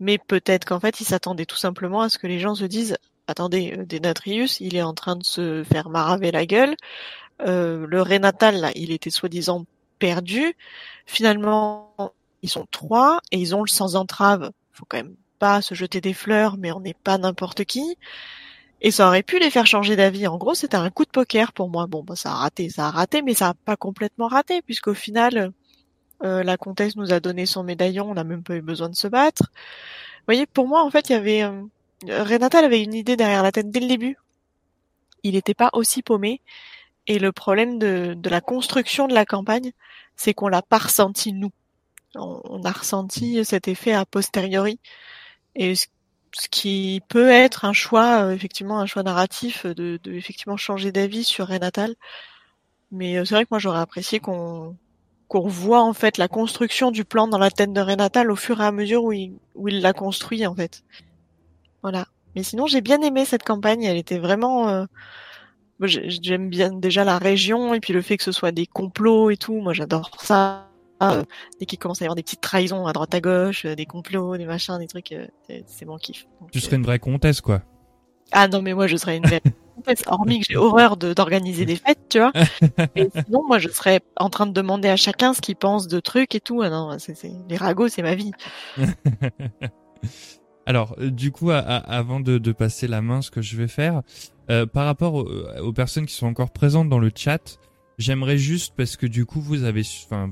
Mais 0.00 0.18
peut-être 0.18 0.64
qu'en 0.66 0.78
fait, 0.78 1.00
il 1.00 1.04
s'attendait 1.04 1.46
tout 1.46 1.56
simplement 1.56 2.02
à 2.02 2.08
ce 2.10 2.18
que 2.18 2.26
les 2.26 2.38
gens 2.38 2.54
se 2.54 2.64
disent 2.66 2.96
attendez, 3.26 3.74
euh, 3.78 3.86
Denatrius, 3.86 4.60
il 4.60 4.76
est 4.76 4.82
en 4.82 4.94
train 4.94 5.16
de 5.16 5.24
se 5.24 5.64
faire 5.64 5.88
maraver 5.88 6.30
la 6.30 6.46
gueule. 6.46 6.76
Le 7.40 8.02
Renatal, 8.02 8.56
là, 8.60 8.72
il 8.74 8.90
était 8.92 9.10
soi-disant 9.10 9.64
perdu. 9.98 10.54
Finalement, 11.06 11.94
ils 12.42 12.50
sont 12.50 12.66
trois 12.70 13.20
et 13.32 13.38
ils 13.38 13.54
ont 13.54 13.62
le 13.62 13.68
sans 13.68 13.96
entrave. 13.96 14.50
Faut 14.72 14.84
quand 14.88 14.98
même 14.98 15.16
pas 15.38 15.62
se 15.62 15.74
jeter 15.74 16.00
des 16.00 16.14
fleurs, 16.14 16.56
mais 16.58 16.72
on 16.72 16.80
n'est 16.80 16.94
pas 16.94 17.16
n'importe 17.16 17.64
qui. 17.64 17.96
Et 18.80 18.90
ça 18.90 19.08
aurait 19.08 19.22
pu 19.22 19.38
les 19.38 19.50
faire 19.50 19.66
changer 19.66 19.96
d'avis. 19.96 20.26
En 20.28 20.36
gros, 20.36 20.54
c'était 20.54 20.76
un 20.76 20.90
coup 20.90 21.04
de 21.04 21.10
poker 21.10 21.52
pour 21.52 21.68
moi. 21.68 21.86
Bon, 21.86 22.04
bah, 22.04 22.14
ça 22.16 22.30
a 22.30 22.34
raté, 22.34 22.70
ça 22.70 22.86
a 22.86 22.90
raté, 22.90 23.22
mais 23.22 23.34
ça 23.34 23.48
a 23.48 23.54
pas 23.54 23.76
complètement 23.76 24.28
raté, 24.28 24.62
puisqu'au 24.62 24.94
final, 24.94 25.52
euh, 26.22 26.44
la 26.44 26.56
comtesse 26.56 26.96
nous 26.96 27.12
a 27.12 27.20
donné 27.20 27.46
son 27.46 27.64
médaillon, 27.64 28.10
on 28.10 28.14
n'a 28.14 28.24
même 28.24 28.42
pas 28.42 28.54
eu 28.54 28.62
besoin 28.62 28.88
de 28.88 28.94
se 28.94 29.08
battre. 29.08 29.50
Vous 29.50 30.24
voyez, 30.26 30.46
pour 30.46 30.68
moi, 30.68 30.82
en 30.84 30.90
fait, 30.90 31.10
il 31.10 31.12
y 31.12 31.16
avait... 31.16 31.42
Euh, 31.42 31.62
Renatal 32.06 32.64
avait 32.64 32.82
une 32.82 32.94
idée 32.94 33.16
derrière 33.16 33.42
la 33.42 33.50
tête 33.50 33.70
dès 33.70 33.80
le 33.80 33.88
début. 33.88 34.16
Il 35.24 35.34
n'était 35.34 35.54
pas 35.54 35.70
aussi 35.72 36.02
paumé. 36.02 36.40
Et 37.08 37.18
le 37.18 37.32
problème 37.32 37.78
de, 37.80 38.14
de 38.16 38.30
la 38.30 38.40
construction 38.40 39.08
de 39.08 39.14
la 39.14 39.24
campagne, 39.24 39.72
c'est 40.14 40.34
qu'on 40.34 40.48
l'a 40.48 40.62
pas 40.62 40.78
ressenti 40.78 41.32
nous. 41.32 41.50
On, 42.14 42.40
on, 42.44 42.62
a 42.62 42.70
ressenti 42.70 43.44
cet 43.44 43.66
effet 43.66 43.92
a 43.92 44.04
posteriori. 44.04 44.78
Et 45.56 45.74
ce, 45.74 45.86
ce 46.32 46.48
qui 46.48 47.02
peut 47.08 47.30
être 47.30 47.64
un 47.64 47.72
choix, 47.72 48.24
euh, 48.24 48.32
effectivement, 48.32 48.80
un 48.80 48.86
choix 48.86 49.02
narratif 49.02 49.66
de, 49.66 49.98
de 50.02 50.12
effectivement 50.12 50.56
changer 50.56 50.92
d'avis 50.92 51.24
sur 51.24 51.48
Renatal. 51.48 51.94
Mais 52.90 53.18
euh, 53.18 53.24
c'est 53.24 53.34
vrai 53.34 53.44
que 53.44 53.50
moi 53.50 53.58
j'aurais 53.58 53.80
apprécié 53.80 54.20
qu'on 54.20 54.76
qu'on 55.28 55.46
voit 55.46 55.82
en 55.82 55.92
fait 55.92 56.16
la 56.18 56.28
construction 56.28 56.90
du 56.90 57.04
plan 57.04 57.28
dans 57.28 57.38
la 57.38 57.50
tête 57.50 57.72
de 57.72 57.80
Renatal 57.80 58.30
au 58.30 58.36
fur 58.36 58.60
et 58.62 58.64
à 58.64 58.72
mesure 58.72 59.04
où 59.04 59.12
il, 59.12 59.34
où 59.54 59.68
il 59.68 59.82
l'a 59.82 59.92
construit 59.92 60.46
en 60.46 60.54
fait. 60.54 60.82
Voilà. 61.82 62.06
Mais 62.34 62.42
sinon 62.42 62.66
j'ai 62.66 62.80
bien 62.80 63.02
aimé 63.02 63.24
cette 63.24 63.44
campagne, 63.44 63.84
elle 63.84 63.98
était 63.98 64.18
vraiment 64.18 64.68
euh, 64.68 64.86
j'aime 65.82 66.48
bien 66.48 66.70
déjà 66.72 67.04
la 67.04 67.18
région 67.18 67.74
et 67.74 67.80
puis 67.80 67.92
le 67.92 68.02
fait 68.02 68.16
que 68.16 68.24
ce 68.24 68.32
soit 68.32 68.52
des 68.52 68.66
complots 68.66 69.30
et 69.30 69.36
tout, 69.36 69.60
moi 69.60 69.72
j'adore 69.74 70.10
ça. 70.20 70.67
Euh, 71.02 71.22
dès 71.60 71.66
qu'il 71.66 71.78
commence 71.78 72.02
à 72.02 72.04
y 72.04 72.06
avoir 72.06 72.16
des 72.16 72.22
petites 72.22 72.40
trahisons 72.40 72.86
à 72.86 72.92
droite 72.92 73.14
à 73.14 73.20
gauche, 73.20 73.64
euh, 73.64 73.74
des 73.76 73.86
complots, 73.86 74.36
des 74.36 74.46
machins, 74.46 74.78
des 74.78 74.88
trucs, 74.88 75.12
euh, 75.12 75.26
c'est 75.66 75.84
mon 75.84 75.96
kiff. 75.96 76.26
Donc, 76.40 76.50
tu 76.50 76.60
serais 76.60 76.76
une 76.76 76.82
vraie 76.82 76.98
comtesse 76.98 77.40
quoi. 77.40 77.62
Ah 78.32 78.48
non 78.48 78.62
mais 78.62 78.74
moi 78.74 78.86
je 78.88 78.96
serais 78.96 79.16
une 79.16 79.26
vraie 79.26 79.40
comtesse, 79.76 80.02
hormis 80.06 80.40
que 80.40 80.46
j'ai 80.50 80.56
horreur 80.56 80.96
d'organiser 80.96 81.66
des 81.66 81.76
fêtes, 81.76 82.00
tu 82.08 82.18
vois. 82.18 82.32
Et 82.96 83.08
sinon 83.24 83.46
moi 83.46 83.58
je 83.58 83.68
serais 83.68 84.00
en 84.16 84.28
train 84.28 84.46
de 84.46 84.52
demander 84.52 84.88
à 84.88 84.96
chacun 84.96 85.34
ce 85.34 85.40
qu'il 85.40 85.56
pense 85.56 85.86
de 85.86 86.00
trucs 86.00 86.34
et 86.34 86.40
tout. 86.40 86.62
Ah 86.62 86.70
non, 86.70 86.98
c'est 86.98 87.16
les 87.48 87.56
ragots 87.56 87.88
c'est 87.88 88.02
ma 88.02 88.14
vie. 88.14 88.32
Alors, 90.66 90.96
du 91.00 91.32
coup, 91.32 91.50
à, 91.50 91.60
à, 91.60 91.78
avant 91.78 92.20
de, 92.20 92.36
de, 92.36 92.52
passer 92.52 92.88
la 92.88 93.00
main, 93.00 93.22
ce 93.22 93.30
que 93.30 93.40
je 93.40 93.56
vais 93.56 93.68
faire, 93.68 94.02
euh, 94.50 94.66
par 94.66 94.84
rapport 94.84 95.14
aux, 95.14 95.26
aux, 95.62 95.72
personnes 95.72 96.04
qui 96.04 96.12
sont 96.12 96.26
encore 96.26 96.50
présentes 96.50 96.90
dans 96.90 96.98
le 96.98 97.10
chat, 97.14 97.58
j'aimerais 97.96 98.36
juste, 98.36 98.74
parce 98.76 98.96
que 98.96 99.06
du 99.06 99.24
coup, 99.24 99.40
vous 99.40 99.64
avez, 99.64 99.80
enfin, 100.04 100.30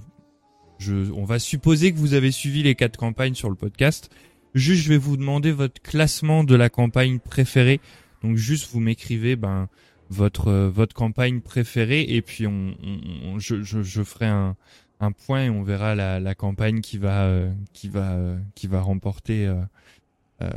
je, 0.78 1.10
on 1.12 1.24
va 1.24 1.38
supposer 1.38 1.92
que 1.92 1.98
vous 1.98 2.14
avez 2.14 2.30
suivi 2.30 2.62
les 2.62 2.74
quatre 2.74 2.96
campagnes 2.96 3.34
sur 3.34 3.50
le 3.50 3.56
podcast. 3.56 4.10
Juste, 4.54 4.82
je 4.82 4.88
vais 4.88 4.98
vous 4.98 5.16
demander 5.16 5.52
votre 5.52 5.80
classement 5.82 6.44
de 6.44 6.54
la 6.54 6.68
campagne 6.70 7.18
préférée. 7.18 7.80
Donc, 8.22 8.36
juste, 8.36 8.70
vous 8.72 8.80
m'écrivez, 8.80 9.36
ben, 9.36 9.68
votre 10.08 10.52
votre 10.52 10.94
campagne 10.94 11.40
préférée, 11.40 12.02
et 12.02 12.22
puis 12.22 12.46
on, 12.46 12.74
on 13.24 13.38
je, 13.38 13.62
je, 13.62 13.82
je, 13.82 14.02
ferai 14.02 14.26
un 14.26 14.56
un 15.00 15.12
point 15.12 15.44
et 15.44 15.50
on 15.50 15.62
verra 15.62 15.94
la, 15.94 16.20
la 16.20 16.34
campagne 16.34 16.80
qui 16.80 16.96
va 16.96 17.24
euh, 17.24 17.52
qui 17.72 17.88
va 17.88 18.12
euh, 18.12 18.38
qui 18.54 18.66
va 18.66 18.80
remporter 18.80 19.46
euh, 19.46 19.56
euh, 20.42 20.50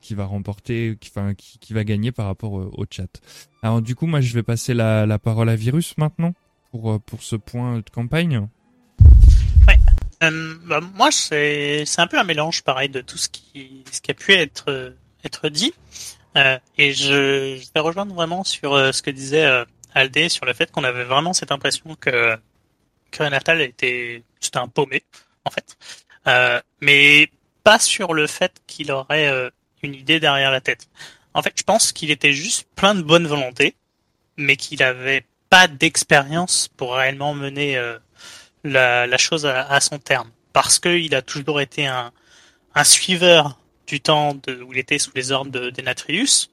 qui 0.00 0.14
va 0.14 0.24
remporter, 0.24 0.96
qui, 1.00 1.10
enfin, 1.10 1.34
qui, 1.34 1.60
qui, 1.60 1.72
va 1.72 1.84
gagner 1.84 2.10
par 2.10 2.26
rapport 2.26 2.52
au, 2.52 2.84
chat. 2.90 3.20
Alors 3.62 3.80
du 3.80 3.94
coup, 3.94 4.06
moi, 4.06 4.20
je 4.20 4.34
vais 4.34 4.42
passer 4.42 4.74
la, 4.74 5.06
la 5.06 5.20
parole 5.20 5.48
à 5.48 5.54
Virus 5.54 5.96
maintenant 5.96 6.34
pour 6.72 6.90
euh, 6.90 6.98
pour 6.98 7.22
ce 7.22 7.36
point 7.36 7.78
de 7.78 7.88
campagne. 7.88 8.48
Euh, 10.22 10.54
bah, 10.64 10.80
moi, 10.80 11.10
c'est 11.10 11.84
un 11.98 12.06
peu 12.06 12.18
un 12.18 12.24
mélange, 12.24 12.62
pareil, 12.62 12.88
de 12.88 13.00
tout 13.00 13.18
ce 13.18 13.28
qui 13.28 13.84
ce 13.92 14.00
qui 14.00 14.10
a 14.10 14.14
pu 14.14 14.32
être 14.32 14.94
être 15.24 15.48
dit. 15.48 15.74
Euh, 16.36 16.58
et 16.78 16.92
je, 16.92 17.56
je 17.56 17.66
vais 17.74 17.80
rejoindre 17.80 18.14
vraiment 18.14 18.44
sur 18.44 18.76
ce 18.94 19.02
que 19.02 19.10
disait 19.10 19.64
Aldé 19.94 20.28
sur 20.28 20.44
le 20.44 20.52
fait 20.52 20.70
qu'on 20.70 20.84
avait 20.84 21.04
vraiment 21.04 21.32
cette 21.32 21.52
impression 21.52 21.94
que 21.94 22.36
que 23.10 23.22
Natal 23.22 23.62
était 23.62 24.22
c'était 24.40 24.58
un 24.58 24.68
paumé 24.68 25.02
en 25.46 25.50
fait. 25.50 25.76
Euh, 26.26 26.60
mais 26.80 27.30
pas 27.64 27.78
sur 27.78 28.12
le 28.12 28.26
fait 28.26 28.60
qu'il 28.66 28.92
aurait 28.92 29.28
euh, 29.28 29.50
une 29.82 29.94
idée 29.94 30.20
derrière 30.20 30.50
la 30.50 30.60
tête. 30.60 30.88
En 31.34 31.42
fait, 31.42 31.52
je 31.56 31.62
pense 31.62 31.92
qu'il 31.92 32.10
était 32.10 32.32
juste 32.32 32.68
plein 32.74 32.94
de 32.94 33.02
bonne 33.02 33.26
volonté, 33.26 33.76
mais 34.36 34.56
qu'il 34.56 34.82
avait 34.82 35.24
pas 35.50 35.68
d'expérience 35.68 36.68
pour 36.76 36.94
réellement 36.94 37.34
mener 37.34 37.76
euh, 37.76 37.98
la, 38.70 39.06
la, 39.06 39.18
chose 39.18 39.46
à, 39.46 39.66
à, 39.66 39.80
son 39.80 39.98
terme. 39.98 40.30
Parce 40.52 40.78
qu'il 40.78 41.14
a 41.14 41.22
toujours 41.22 41.60
été 41.60 41.86
un, 41.86 42.12
un 42.74 42.84
suiveur 42.84 43.58
du 43.86 44.00
temps 44.00 44.34
de, 44.34 44.62
où 44.62 44.72
il 44.72 44.78
était 44.78 44.98
sous 44.98 45.12
les 45.14 45.32
ordres 45.32 45.50
de 45.50 45.70
Denatrius, 45.70 46.50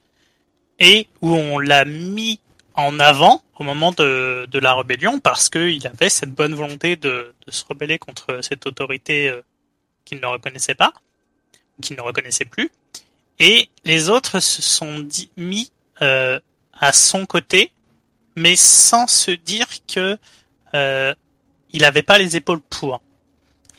et 0.78 1.08
où 1.20 1.34
on 1.34 1.58
l'a 1.58 1.84
mis 1.84 2.40
en 2.74 2.98
avant 2.98 3.42
au 3.56 3.64
moment 3.64 3.92
de, 3.92 4.46
de 4.50 4.58
la 4.58 4.74
rébellion 4.74 5.20
parce 5.20 5.48
qu'il 5.48 5.86
avait 5.86 6.08
cette 6.08 6.32
bonne 6.32 6.54
volonté 6.54 6.96
de, 6.96 7.34
de, 7.46 7.52
se 7.52 7.64
rebeller 7.64 7.98
contre 7.98 8.40
cette 8.42 8.66
autorité 8.66 9.28
euh, 9.28 9.42
qu'il 10.04 10.20
ne 10.20 10.26
reconnaissait 10.26 10.74
pas, 10.74 10.92
qu'il 11.80 11.96
ne 11.96 12.02
reconnaissait 12.02 12.44
plus, 12.44 12.70
et 13.38 13.68
les 13.84 14.08
autres 14.08 14.40
se 14.40 14.62
sont 14.62 15.06
mis 15.36 15.70
euh, 16.02 16.40
à 16.72 16.92
son 16.92 17.26
côté, 17.26 17.72
mais 18.36 18.56
sans 18.56 19.06
se 19.06 19.30
dire 19.30 19.66
que 19.86 20.18
euh, 20.74 21.14
il 21.74 21.82
n'avait 21.82 22.02
pas 22.02 22.16
les 22.16 22.36
épaules 22.36 22.60
pour. 22.60 23.02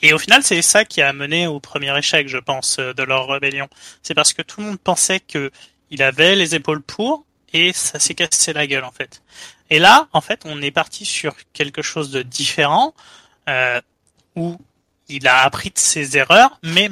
Et 0.01 0.13
au 0.13 0.19
final, 0.19 0.43
c'est 0.43 0.61
ça 0.61 0.85
qui 0.85 1.01
a 1.01 1.11
mené 1.13 1.47
au 1.47 1.59
premier 1.59 1.97
échec, 1.97 2.27
je 2.27 2.37
pense, 2.37 2.77
de 2.77 3.03
leur 3.03 3.27
rébellion. 3.27 3.67
C'est 4.03 4.13
parce 4.13 4.33
que 4.33 4.43
tout 4.43 4.59
le 4.59 4.67
monde 4.67 4.79
pensait 4.79 5.21
que 5.21 5.49
il 5.89 6.03
avait 6.03 6.35
les 6.35 6.53
épaules 6.55 6.81
pour, 6.81 7.25
et 7.53 7.71
ça 7.71 7.99
s'est 7.99 8.13
cassé 8.13 8.53
la 8.53 8.67
gueule 8.67 8.83
en 8.83 8.91
fait. 8.91 9.21
Et 9.69 9.79
là, 9.79 10.09
en 10.11 10.21
fait, 10.21 10.41
on 10.45 10.61
est 10.61 10.71
parti 10.71 11.05
sur 11.05 11.35
quelque 11.53 11.81
chose 11.81 12.11
de 12.11 12.21
différent, 12.21 12.93
euh, 13.47 13.79
où 14.35 14.57
il 15.07 15.27
a 15.27 15.41
appris 15.43 15.69
de 15.69 15.79
ses 15.79 16.17
erreurs, 16.17 16.59
mais 16.63 16.89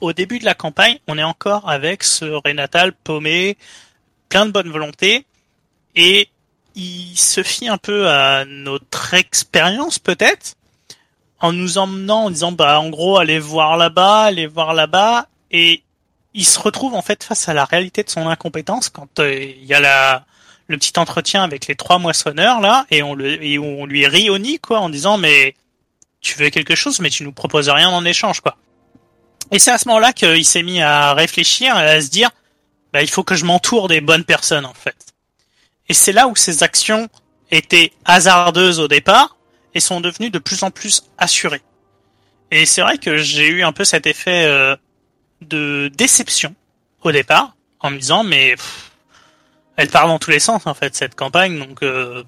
au 0.00 0.12
début 0.12 0.38
de 0.38 0.44
la 0.44 0.54
campagne, 0.54 0.98
on 1.06 1.18
est 1.18 1.22
encore 1.22 1.68
avec 1.68 2.02
ce 2.02 2.24
Renatal 2.24 2.92
paumé, 2.92 3.58
plein 4.28 4.46
de 4.46 4.52
bonne 4.52 4.70
volonté, 4.70 5.26
et 5.94 6.30
il 6.76 7.16
se 7.16 7.42
fie 7.42 7.68
un 7.68 7.78
peu 7.78 8.08
à 8.08 8.44
notre 8.44 9.14
expérience 9.14 9.98
peut-être, 9.98 10.54
en 11.40 11.52
nous 11.52 11.78
emmenant 11.78 12.24
en 12.24 12.30
disant 12.30 12.52
bah 12.52 12.78
en 12.78 12.90
gros 12.90 13.18
allez 13.18 13.38
voir 13.38 13.76
là-bas, 13.76 14.24
allez 14.24 14.46
voir 14.46 14.72
là-bas, 14.74 15.26
et 15.50 15.82
il 16.34 16.46
se 16.46 16.60
retrouve 16.60 16.94
en 16.94 17.02
fait 17.02 17.24
face 17.24 17.48
à 17.48 17.54
la 17.54 17.64
réalité 17.64 18.02
de 18.04 18.10
son 18.10 18.28
incompétence 18.28 18.90
quand 18.90 19.18
euh, 19.18 19.42
il 19.42 19.64
y 19.64 19.74
a 19.74 19.80
la 19.80 20.24
le 20.68 20.78
petit 20.78 20.98
entretien 20.98 21.42
avec 21.42 21.66
les 21.66 21.76
trois 21.76 21.98
moissonneurs 21.98 22.60
là 22.60 22.86
et 22.90 23.02
on 23.02 23.14
le 23.14 23.42
et 23.42 23.58
on 23.58 23.86
lui 23.86 24.06
rit 24.06 24.30
au 24.30 24.38
quoi 24.62 24.80
en 24.80 24.88
disant 24.88 25.16
mais 25.18 25.54
tu 26.26 26.38
veux 26.38 26.50
quelque 26.50 26.74
chose, 26.74 27.00
mais 27.00 27.10
tu 27.10 27.22
nous 27.22 27.32
proposes 27.32 27.68
rien 27.68 27.88
en 27.88 28.04
échange, 28.04 28.40
quoi. 28.40 28.56
Et 29.52 29.58
c'est 29.58 29.70
à 29.70 29.78
ce 29.78 29.86
moment-là 29.88 30.12
qu'il 30.12 30.44
s'est 30.44 30.64
mis 30.64 30.82
à 30.82 31.14
réfléchir, 31.14 31.76
à 31.76 32.00
se 32.00 32.08
dire, 32.08 32.30
bah, 32.92 33.02
il 33.02 33.08
faut 33.08 33.22
que 33.22 33.36
je 33.36 33.44
m'entoure 33.44 33.86
des 33.86 34.00
bonnes 34.00 34.24
personnes, 34.24 34.66
en 34.66 34.74
fait. 34.74 34.96
Et 35.88 35.94
c'est 35.94 36.12
là 36.12 36.28
où 36.28 36.36
ses 36.36 36.62
actions 36.62 37.08
étaient 37.50 37.92
hasardeuses 38.04 38.80
au 38.80 38.88
départ 38.88 39.36
et 39.74 39.80
sont 39.80 40.00
devenues 40.00 40.30
de 40.30 40.38
plus 40.38 40.62
en 40.62 40.70
plus 40.70 41.04
assurées. 41.18 41.62
Et 42.50 42.66
c'est 42.66 42.80
vrai 42.80 42.98
que 42.98 43.16
j'ai 43.16 43.48
eu 43.48 43.62
un 43.62 43.72
peu 43.72 43.84
cet 43.84 44.06
effet 44.06 44.44
euh, 44.46 44.76
de 45.42 45.90
déception 45.94 46.54
au 47.02 47.12
départ, 47.12 47.56
en 47.80 47.90
me 47.90 47.98
disant, 47.98 48.24
mais 48.24 48.56
pff, 48.56 48.90
elle 49.76 49.88
part 49.88 50.06
dans 50.08 50.18
tous 50.18 50.30
les 50.30 50.40
sens, 50.40 50.66
en 50.66 50.74
fait, 50.74 50.94
cette 50.96 51.14
campagne, 51.14 51.58
donc 51.58 51.82
euh, 51.82 52.24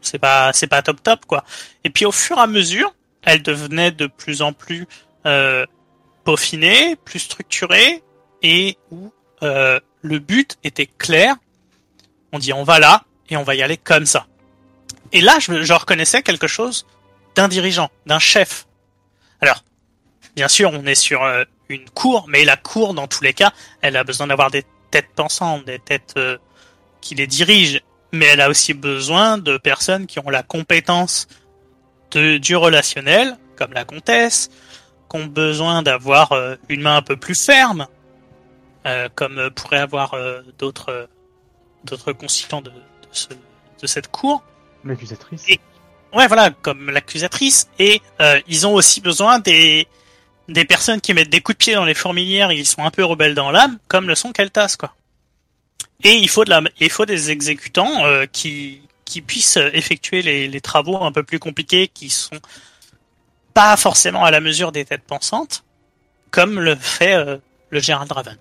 c'est 0.00 0.18
pas 0.18 0.52
c'est 0.52 0.66
pas 0.66 0.82
top 0.82 1.02
top, 1.02 1.24
quoi. 1.26 1.44
Et 1.84 1.90
puis 1.90 2.04
au 2.04 2.12
fur 2.12 2.38
et 2.38 2.40
à 2.40 2.46
mesure, 2.46 2.94
elle 3.22 3.42
devenait 3.42 3.90
de 3.90 4.06
plus 4.06 4.42
en 4.42 4.52
plus 4.52 4.86
euh, 5.26 5.64
peaufinée, 6.24 6.96
plus 6.96 7.20
structurée, 7.20 8.02
et 8.42 8.76
où 8.90 9.12
euh, 9.42 9.80
le 10.02 10.18
but 10.18 10.58
était 10.64 10.86
clair. 10.86 11.36
On 12.32 12.38
dit 12.38 12.52
on 12.52 12.64
va 12.64 12.78
là 12.78 13.04
et 13.28 13.36
on 13.36 13.42
va 13.42 13.54
y 13.54 13.62
aller 13.62 13.76
comme 13.76 14.06
ça. 14.06 14.26
Et 15.12 15.20
là, 15.20 15.38
je, 15.40 15.62
je 15.62 15.72
reconnaissais 15.72 16.22
quelque 16.22 16.46
chose 16.46 16.86
d'un 17.34 17.48
dirigeant, 17.48 17.90
d'un 18.06 18.18
chef. 18.18 18.66
Alors, 19.40 19.62
bien 20.34 20.48
sûr, 20.48 20.70
on 20.72 20.84
est 20.86 20.94
sur 20.94 21.22
euh, 21.22 21.44
une 21.68 21.88
cour, 21.90 22.26
mais 22.28 22.44
la 22.44 22.56
cour, 22.56 22.94
dans 22.94 23.06
tous 23.06 23.22
les 23.22 23.32
cas, 23.32 23.52
elle 23.80 23.96
a 23.96 24.04
besoin 24.04 24.26
d'avoir 24.26 24.50
des 24.50 24.64
têtes 24.90 25.10
pensantes, 25.14 25.64
des 25.64 25.78
têtes 25.78 26.14
euh, 26.16 26.38
qui 27.00 27.14
les 27.14 27.26
dirigent, 27.26 27.80
mais 28.12 28.26
elle 28.26 28.40
a 28.40 28.48
aussi 28.48 28.74
besoin 28.74 29.38
de 29.38 29.56
personnes 29.56 30.06
qui 30.06 30.18
ont 30.18 30.30
la 30.30 30.42
compétence 30.42 31.28
de, 32.10 32.38
du 32.38 32.56
relationnel, 32.56 33.36
comme 33.56 33.72
la 33.72 33.84
comtesse, 33.84 34.48
qui 35.10 35.16
ont 35.16 35.26
besoin 35.26 35.82
d'avoir 35.82 36.32
euh, 36.32 36.56
une 36.68 36.82
main 36.82 36.96
un 36.96 37.02
peu 37.02 37.16
plus 37.16 37.40
ferme, 37.44 37.86
comme 39.16 39.50
pourraient 39.50 39.76
avoir 39.76 40.16
d'autres 40.58 41.10
d'autres 41.84 42.12
constituants 42.12 42.60
de, 42.62 42.70
de, 42.70 42.76
ce- 43.12 43.28
de 43.28 43.86
cette 43.86 44.08
cour. 44.08 44.42
L'accusatrice. 44.84 45.44
Et- 45.48 45.60
Ouais, 46.14 46.26
voilà, 46.26 46.50
comme 46.50 46.88
l'accusatrice. 46.90 47.68
Et 47.78 48.00
euh, 48.22 48.40
ils 48.48 48.66
ont 48.66 48.72
aussi 48.72 49.00
besoin 49.02 49.38
des 49.40 49.86
des 50.48 50.64
personnes 50.64 51.02
qui 51.02 51.12
mettent 51.12 51.28
des 51.28 51.42
coups 51.42 51.58
de 51.58 51.62
pied 51.62 51.74
dans 51.74 51.84
les 51.84 51.92
fourmilières 51.92 52.50
et 52.50 52.56
qui 52.56 52.64
sont 52.64 52.82
un 52.82 52.90
peu 52.90 53.04
rebelles 53.04 53.34
dans 53.34 53.50
l'âme, 53.50 53.78
comme 53.88 54.08
le 54.08 54.14
sont 54.14 54.32
Keltas, 54.32 54.76
quoi. 54.78 54.94
Et 56.04 56.14
il 56.14 56.28
faut 56.30 56.44
de 56.46 56.50
la, 56.50 56.62
il 56.80 56.88
faut 56.88 57.04
des 57.04 57.30
exécutants 57.30 58.06
euh, 58.06 58.24
qui 58.24 58.80
qui 59.04 59.20
puissent 59.20 59.58
effectuer 59.74 60.22
les, 60.22 60.48
les 60.48 60.60
travaux 60.62 61.02
un 61.02 61.12
peu 61.12 61.22
plus 61.22 61.38
compliqués, 61.38 61.88
qui 61.88 62.08
sont 62.08 62.40
pas 63.52 63.76
forcément 63.76 64.24
à 64.24 64.30
la 64.30 64.40
mesure 64.40 64.72
des 64.72 64.86
têtes 64.86 65.04
pensantes, 65.06 65.64
comme 66.30 66.58
le 66.58 66.74
fait 66.76 67.12
euh, 67.14 67.36
le 67.68 67.80
Gérald 67.80 68.10
Raven. 68.10 68.38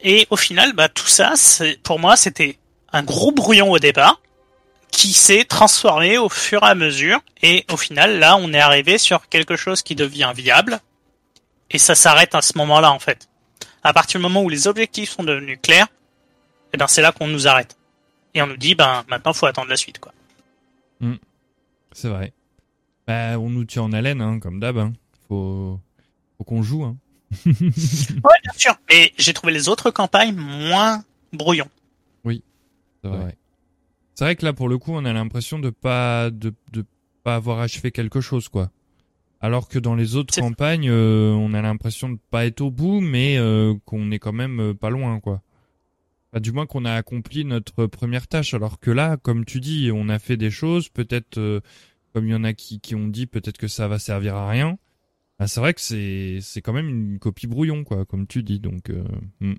Et 0.00 0.26
au 0.30 0.36
final, 0.36 0.72
bah 0.72 0.88
tout 0.88 1.06
ça, 1.06 1.32
c'est 1.36 1.80
pour 1.82 1.98
moi, 1.98 2.16
c'était 2.16 2.58
un 2.92 3.02
gros 3.02 3.32
brouillon 3.32 3.70
au 3.70 3.78
départ 3.78 4.20
qui 4.90 5.12
s'est 5.12 5.44
transformé 5.44 6.18
au 6.18 6.28
fur 6.28 6.62
et 6.62 6.66
à 6.66 6.74
mesure. 6.74 7.20
Et 7.42 7.64
au 7.70 7.76
final, 7.76 8.18
là, 8.18 8.36
on 8.36 8.52
est 8.52 8.60
arrivé 8.60 8.98
sur 8.98 9.28
quelque 9.28 9.56
chose 9.56 9.82
qui 9.82 9.94
devient 9.94 10.32
viable. 10.34 10.80
Et 11.70 11.78
ça 11.78 11.94
s'arrête 11.94 12.34
à 12.34 12.42
ce 12.42 12.56
moment-là, 12.58 12.90
en 12.92 12.98
fait. 12.98 13.28
À 13.82 13.92
partir 13.92 14.18
du 14.18 14.22
moment 14.22 14.42
où 14.42 14.48
les 14.48 14.66
objectifs 14.66 15.10
sont 15.10 15.24
devenus 15.24 15.58
clairs, 15.62 15.88
eh 16.72 16.76
ben, 16.76 16.86
c'est 16.86 17.02
là 17.02 17.12
qu'on 17.12 17.26
nous 17.26 17.46
arrête. 17.46 17.76
Et 18.34 18.42
on 18.42 18.46
nous 18.46 18.56
dit, 18.56 18.74
ben, 18.74 19.04
maintenant, 19.08 19.32
faut 19.32 19.46
attendre 19.46 19.68
la 19.68 19.76
suite, 19.76 19.98
quoi. 19.98 20.12
C'est 21.92 22.08
vrai. 22.08 22.32
Bah, 23.06 23.38
on 23.38 23.50
nous 23.50 23.64
tient 23.64 23.82
en 23.82 23.92
haleine, 23.92 24.20
hein, 24.20 24.38
comme 24.38 24.60
d'hab. 24.60 24.78
Hein. 24.78 24.92
Faut, 25.28 25.80
faut 26.36 26.44
qu'on 26.44 26.62
joue. 26.62 26.84
Hein. 26.84 26.96
Ouais, 27.46 28.38
bien 28.42 28.52
sûr. 28.56 28.74
Et 28.90 29.12
j'ai 29.18 29.32
trouvé 29.32 29.52
les 29.52 29.68
autres 29.68 29.90
campagnes 29.90 30.34
moins 30.36 31.04
brouillons. 31.32 31.68
C'est 32.24 33.08
vrai. 33.08 33.36
C'est 34.16 34.24
vrai 34.24 34.34
que 34.34 34.44
là, 34.44 34.52
pour 34.52 34.68
le 34.68 34.76
coup, 34.76 34.92
on 34.92 35.04
a 35.04 35.12
l'impression 35.12 35.60
de 35.60 35.70
pas, 35.70 36.30
de, 36.30 36.52
de 36.72 36.84
pas 37.22 37.36
avoir 37.36 37.60
achevé 37.60 37.92
quelque 37.92 38.20
chose, 38.20 38.48
quoi. 38.48 38.72
Alors 39.40 39.68
que 39.68 39.78
dans 39.78 39.94
les 39.94 40.16
autres 40.16 40.34
C'est- 40.34 40.40
campagnes, 40.40 40.88
euh, 40.90 41.30
on 41.30 41.54
a 41.54 41.62
l'impression 41.62 42.08
de 42.08 42.18
pas 42.32 42.44
être 42.44 42.60
au 42.60 42.72
bout, 42.72 43.00
mais 43.00 43.36
euh, 43.38 43.74
qu'on 43.84 44.10
est 44.10 44.18
quand 44.18 44.32
même 44.32 44.58
euh, 44.60 44.74
pas 44.74 44.90
loin, 44.90 45.20
quoi. 45.20 45.42
Enfin, 46.32 46.40
du 46.40 46.50
moins 46.50 46.66
qu'on 46.66 46.84
a 46.84 46.92
accompli 46.94 47.44
notre 47.44 47.86
première 47.86 48.26
tâche. 48.26 48.52
Alors 48.52 48.80
que 48.80 48.90
là, 48.90 49.16
comme 49.16 49.44
tu 49.44 49.60
dis, 49.60 49.90
on 49.94 50.08
a 50.08 50.18
fait 50.18 50.36
des 50.36 50.50
choses, 50.50 50.88
peut-être, 50.88 51.38
euh, 51.38 51.60
comme 52.12 52.26
il 52.26 52.32
y 52.32 52.34
en 52.34 52.42
a 52.42 52.52
qui, 52.54 52.80
qui 52.80 52.96
ont 52.96 53.06
dit, 53.06 53.26
peut-être 53.26 53.58
que 53.58 53.68
ça 53.68 53.86
va 53.86 54.00
servir 54.00 54.34
à 54.34 54.48
rien. 54.50 54.76
Bah, 55.38 55.46
c'est 55.46 55.60
vrai 55.60 55.72
que 55.74 55.80
c'est, 55.80 56.38
c'est 56.40 56.62
quand 56.62 56.72
même 56.72 56.88
une 56.88 57.18
copie 57.18 57.46
brouillon, 57.46 57.84
quoi, 57.84 58.04
comme 58.04 58.26
tu 58.26 58.42
dis. 58.42 58.58
Donc, 58.58 58.90
euh, 58.90 59.04
hmm. 59.40 59.54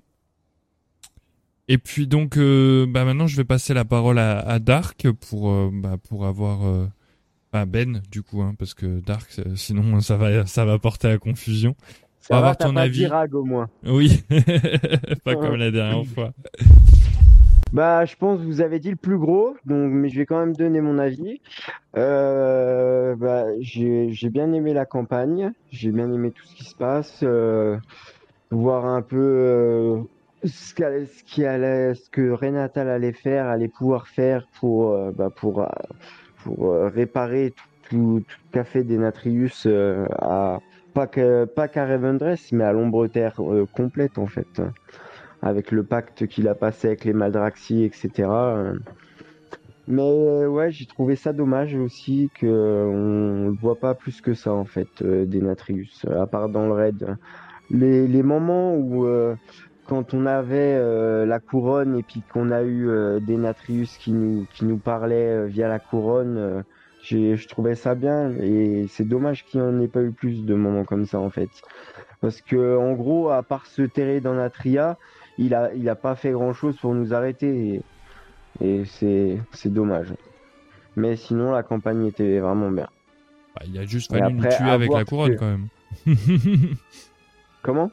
Et 1.68 1.78
puis 1.78 2.08
donc, 2.08 2.36
euh, 2.36 2.84
bah 2.88 3.04
maintenant, 3.04 3.28
je 3.28 3.36
vais 3.36 3.44
passer 3.44 3.74
la 3.74 3.84
parole 3.84 4.18
à, 4.18 4.40
à 4.40 4.58
Dark 4.58 5.08
pour, 5.12 5.50
euh, 5.50 5.70
bah, 5.72 5.96
pour 6.08 6.26
avoir, 6.26 6.66
euh, 6.66 6.86
bah, 7.52 7.64
Ben 7.64 8.02
du 8.10 8.22
coup, 8.22 8.42
hein, 8.42 8.54
parce 8.58 8.74
que 8.74 9.00
Dark, 9.00 9.30
euh, 9.38 9.54
sinon 9.54 10.00
ça 10.00 10.16
va, 10.16 10.46
ça 10.46 10.64
va 10.64 10.78
porter 10.80 11.08
à 11.08 11.18
confusion. 11.18 11.76
Ça 12.20 12.36
avoir 12.36 12.50
va, 12.52 12.56
t'as 12.56 12.66
ton 12.66 12.74
pas 12.74 12.82
avis. 12.82 13.06
au 13.32 13.44
moins. 13.44 13.70
Oui, 13.84 14.20
pas 15.24 15.36
comme 15.36 15.54
la 15.54 15.70
dernière 15.70 16.04
fois. 16.14 16.32
Bah, 17.72 18.04
je 18.04 18.16
pense 18.16 18.40
que 18.40 18.44
vous 18.44 18.60
avez 18.60 18.80
dit 18.80 18.90
le 18.90 18.96
plus 18.96 19.16
gros, 19.16 19.54
donc, 19.64 19.92
mais 19.92 20.08
je 20.08 20.18
vais 20.18 20.26
quand 20.26 20.40
même 20.40 20.56
donner 20.56 20.80
mon 20.80 20.98
avis. 20.98 21.40
Euh, 21.96 23.14
bah, 23.14 23.44
j'ai, 23.60 24.08
j'ai 24.12 24.28
bien 24.28 24.52
aimé 24.52 24.74
la 24.74 24.86
campagne, 24.86 25.52
j'ai 25.70 25.92
bien 25.92 26.12
aimé 26.12 26.32
tout 26.32 26.44
ce 26.44 26.56
qui 26.56 26.64
se 26.64 26.74
passe, 26.74 27.20
euh, 27.22 27.76
voir 28.50 28.86
un 28.86 29.02
peu 29.02 29.16
euh, 29.18 30.02
ce 30.44 30.74
ce 30.74 31.24
qui 31.24 31.44
allait, 31.44 31.94
ce 31.94 32.10
que 32.10 32.30
Renata 32.32 32.82
allait 32.92 33.12
faire, 33.12 33.46
allait 33.46 33.68
pouvoir 33.68 34.08
faire 34.08 34.48
pour, 34.58 34.90
euh, 34.90 35.12
bah, 35.12 35.30
pour, 35.30 35.62
euh, 35.62 35.66
pour 36.42 36.72
euh, 36.72 36.88
réparer 36.88 37.52
tout, 37.56 37.88
tout, 37.88 38.24
tout 38.26 38.38
le 38.48 38.52
café 38.52 38.82
des 38.82 38.98
à 40.20 40.58
pas 40.92 41.06
que, 41.06 41.44
pas 41.44 41.68
qu'à 41.68 41.86
Revendreth, 41.86 42.50
mais 42.50 42.64
à 42.64 42.72
l'ombre 42.72 43.06
terre 43.06 43.40
complète 43.76 44.18
en 44.18 44.26
fait 44.26 44.60
avec 45.42 45.70
le 45.70 45.82
pacte 45.82 46.26
qu'il 46.26 46.48
a 46.48 46.54
passé 46.54 46.88
avec 46.88 47.04
les 47.04 47.12
Maldraxi, 47.12 47.84
etc. 47.84 48.28
euh. 48.28 48.74
Mais 49.90 50.02
euh, 50.02 50.46
ouais, 50.46 50.70
j'ai 50.70 50.86
trouvé 50.86 51.16
ça 51.16 51.32
dommage 51.32 51.74
aussi 51.74 52.30
que 52.38 52.46
on 52.46 53.48
le 53.48 53.56
voit 53.60 53.74
pas 53.74 53.94
plus 53.94 54.20
que 54.20 54.34
ça 54.34 54.52
en 54.52 54.64
fait 54.64 55.02
euh, 55.02 55.26
à 56.16 56.26
part 56.26 56.48
dans 56.48 56.66
le 56.66 56.72
raid. 56.72 57.16
Les, 57.70 58.06
les 58.06 58.22
moments 58.22 58.76
où 58.76 59.04
euh, 59.06 59.34
quand 59.86 60.14
on 60.14 60.26
avait 60.26 61.26
la 61.26 61.40
couronne 61.40 61.98
et 61.98 62.04
puis 62.04 62.22
qu'on 62.32 62.52
a 62.52 62.62
eu 62.62 62.88
euh, 62.88 63.18
des 63.18 63.36
Natrius 63.36 63.96
qui 63.96 64.12
nous 64.12 64.46
qui 64.52 64.64
nous 64.64 64.80
via 65.48 65.66
la 65.66 65.80
couronne, 65.80 66.62
je 67.02 67.48
trouvais 67.48 67.74
ça 67.74 67.96
bien 67.96 68.30
et 68.40 68.86
c'est 68.88 69.08
dommage 69.08 69.44
qu'il 69.44 69.60
n'y 69.60 69.66
en 69.66 69.80
ait 69.80 69.88
pas 69.88 70.02
eu 70.02 70.12
plus 70.12 70.44
de 70.44 70.54
moments 70.54 70.84
comme 70.84 71.06
ça 71.06 71.18
en 71.18 71.30
fait. 71.30 71.50
Parce 72.20 72.42
que 72.42 72.76
en 72.76 72.92
gros, 72.92 73.30
à 73.30 73.42
part 73.42 73.66
se 73.66 73.82
terrer 73.82 74.20
dans 74.20 74.34
la 74.34 74.50
tria, 74.50 74.98
il 75.38 75.54
a, 75.54 75.72
il 75.74 75.88
a 75.88 75.94
pas 75.94 76.14
fait 76.16 76.32
grand 76.32 76.52
chose 76.52 76.76
pour 76.76 76.94
nous 76.94 77.14
arrêter 77.14 77.82
et, 78.60 78.64
et 78.64 78.84
c'est, 78.84 79.38
c'est 79.52 79.72
dommage. 79.72 80.08
Mais 80.96 81.16
sinon, 81.16 81.52
la 81.52 81.62
campagne 81.62 82.06
était 82.06 82.38
vraiment 82.40 82.70
bien. 82.70 82.88
Bah, 83.54 83.62
il 83.66 83.78
a 83.78 83.84
juste 83.84 84.10
fallu 84.12 84.32
nous 84.34 84.44
après, 84.44 84.56
tuer 84.56 84.68
à 84.68 84.72
avec 84.72 84.90
la 84.92 85.04
couronne 85.04 85.34
que- 85.34 85.38
quand 85.38 85.46
même. 85.46 85.68
Comment? 87.62 87.90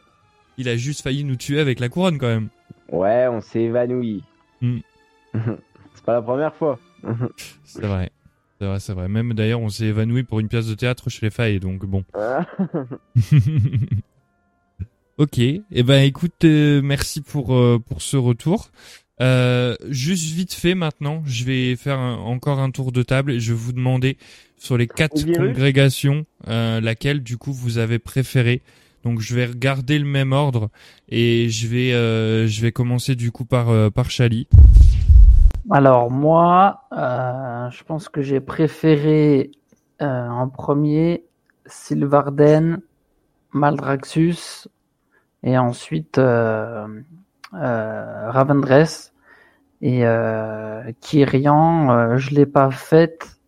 Il 0.57 0.69
a 0.69 0.75
juste 0.77 1.01
failli 1.01 1.23
nous 1.23 1.35
tuer 1.35 1.59
avec 1.59 1.79
la 1.79 1.89
couronne 1.89 2.17
quand 2.17 2.27
même. 2.27 2.49
Ouais, 2.89 3.27
on 3.27 3.41
s'est 3.41 3.63
évanoui. 3.63 4.23
Hmm. 4.61 4.79
c'est 5.33 6.03
pas 6.05 6.13
la 6.13 6.21
première 6.21 6.55
fois. 6.55 6.79
C'est 7.63 7.85
vrai. 7.85 8.11
C'est 8.59 8.65
vrai, 8.65 8.79
c'est 8.79 8.93
vrai. 8.93 9.07
Même 9.07 9.33
d'ailleurs, 9.35 9.59
on 9.59 9.69
s'est 9.69 9.85
évanoui 9.85 10.23
pour 10.23 10.39
une 10.39 10.47
pièce 10.47 10.65
de 10.65 10.73
théâtre 10.73 11.11
chez 11.11 11.27
les 11.27 11.29
Failles, 11.29 11.59
donc 11.59 11.85
bon. 11.85 12.03
Ok. 15.17 15.39
Eh 15.39 15.83
ben, 15.83 16.03
écoute, 16.03 16.43
euh, 16.43 16.81
merci 16.81 17.21
pour 17.21 17.55
euh, 17.55 17.79
pour 17.79 18.01
ce 18.01 18.17
retour. 18.17 18.69
Euh, 19.19 19.75
juste 19.89 20.31
vite 20.35 20.53
fait 20.53 20.75
maintenant, 20.75 21.23
je 21.25 21.43
vais 21.43 21.75
faire 21.75 21.97
un- 21.97 22.17
encore 22.17 22.59
un 22.59 22.69
tour 22.69 22.91
de 22.91 23.01
table 23.01 23.31
et 23.31 23.39
je 23.39 23.51
vais 23.51 23.57
vous 23.57 23.73
demander 23.73 24.17
sur 24.57 24.77
les 24.77 24.87
quatre 24.87 25.25
congrégations 25.35 26.25
euh, 26.47 26.79
laquelle 26.81 27.21
du 27.23 27.37
coup 27.37 27.51
vous 27.51 27.79
avez 27.79 27.97
préféré. 27.99 28.61
Donc 29.03 29.19
je 29.21 29.33
vais 29.35 29.45
regarder 29.45 29.97
le 29.99 30.05
même 30.05 30.33
ordre 30.33 30.69
et 31.09 31.49
je 31.49 31.67
vais 31.67 31.93
euh, 31.93 32.47
je 32.47 32.61
vais 32.61 32.71
commencer 32.71 33.15
du 33.15 33.31
coup 33.31 33.45
par 33.45 33.69
euh, 33.69 33.89
par 33.89 34.11
Chali. 34.11 34.47
Alors 35.71 36.11
moi, 36.11 36.83
euh, 36.93 37.69
je 37.71 37.83
pense 37.83 38.09
que 38.09 38.21
j'ai 38.21 38.39
préféré 38.39 39.51
euh, 40.01 40.27
en 40.29 40.47
premier 40.47 41.23
Sylvarden, 41.65 42.81
Maldraxus 43.51 44.67
et 45.47 45.57
ensuite 45.57 46.17
euh, 46.17 46.85
euh, 47.53 48.29
Ravendreth 48.29 49.13
et 49.81 50.05
euh, 50.05 50.91
Kyrian. 50.99 51.89
euh, 51.89 52.17
je 52.17 52.31
l'ai 52.31 52.45
pas 52.45 52.69
faite, 52.69 53.39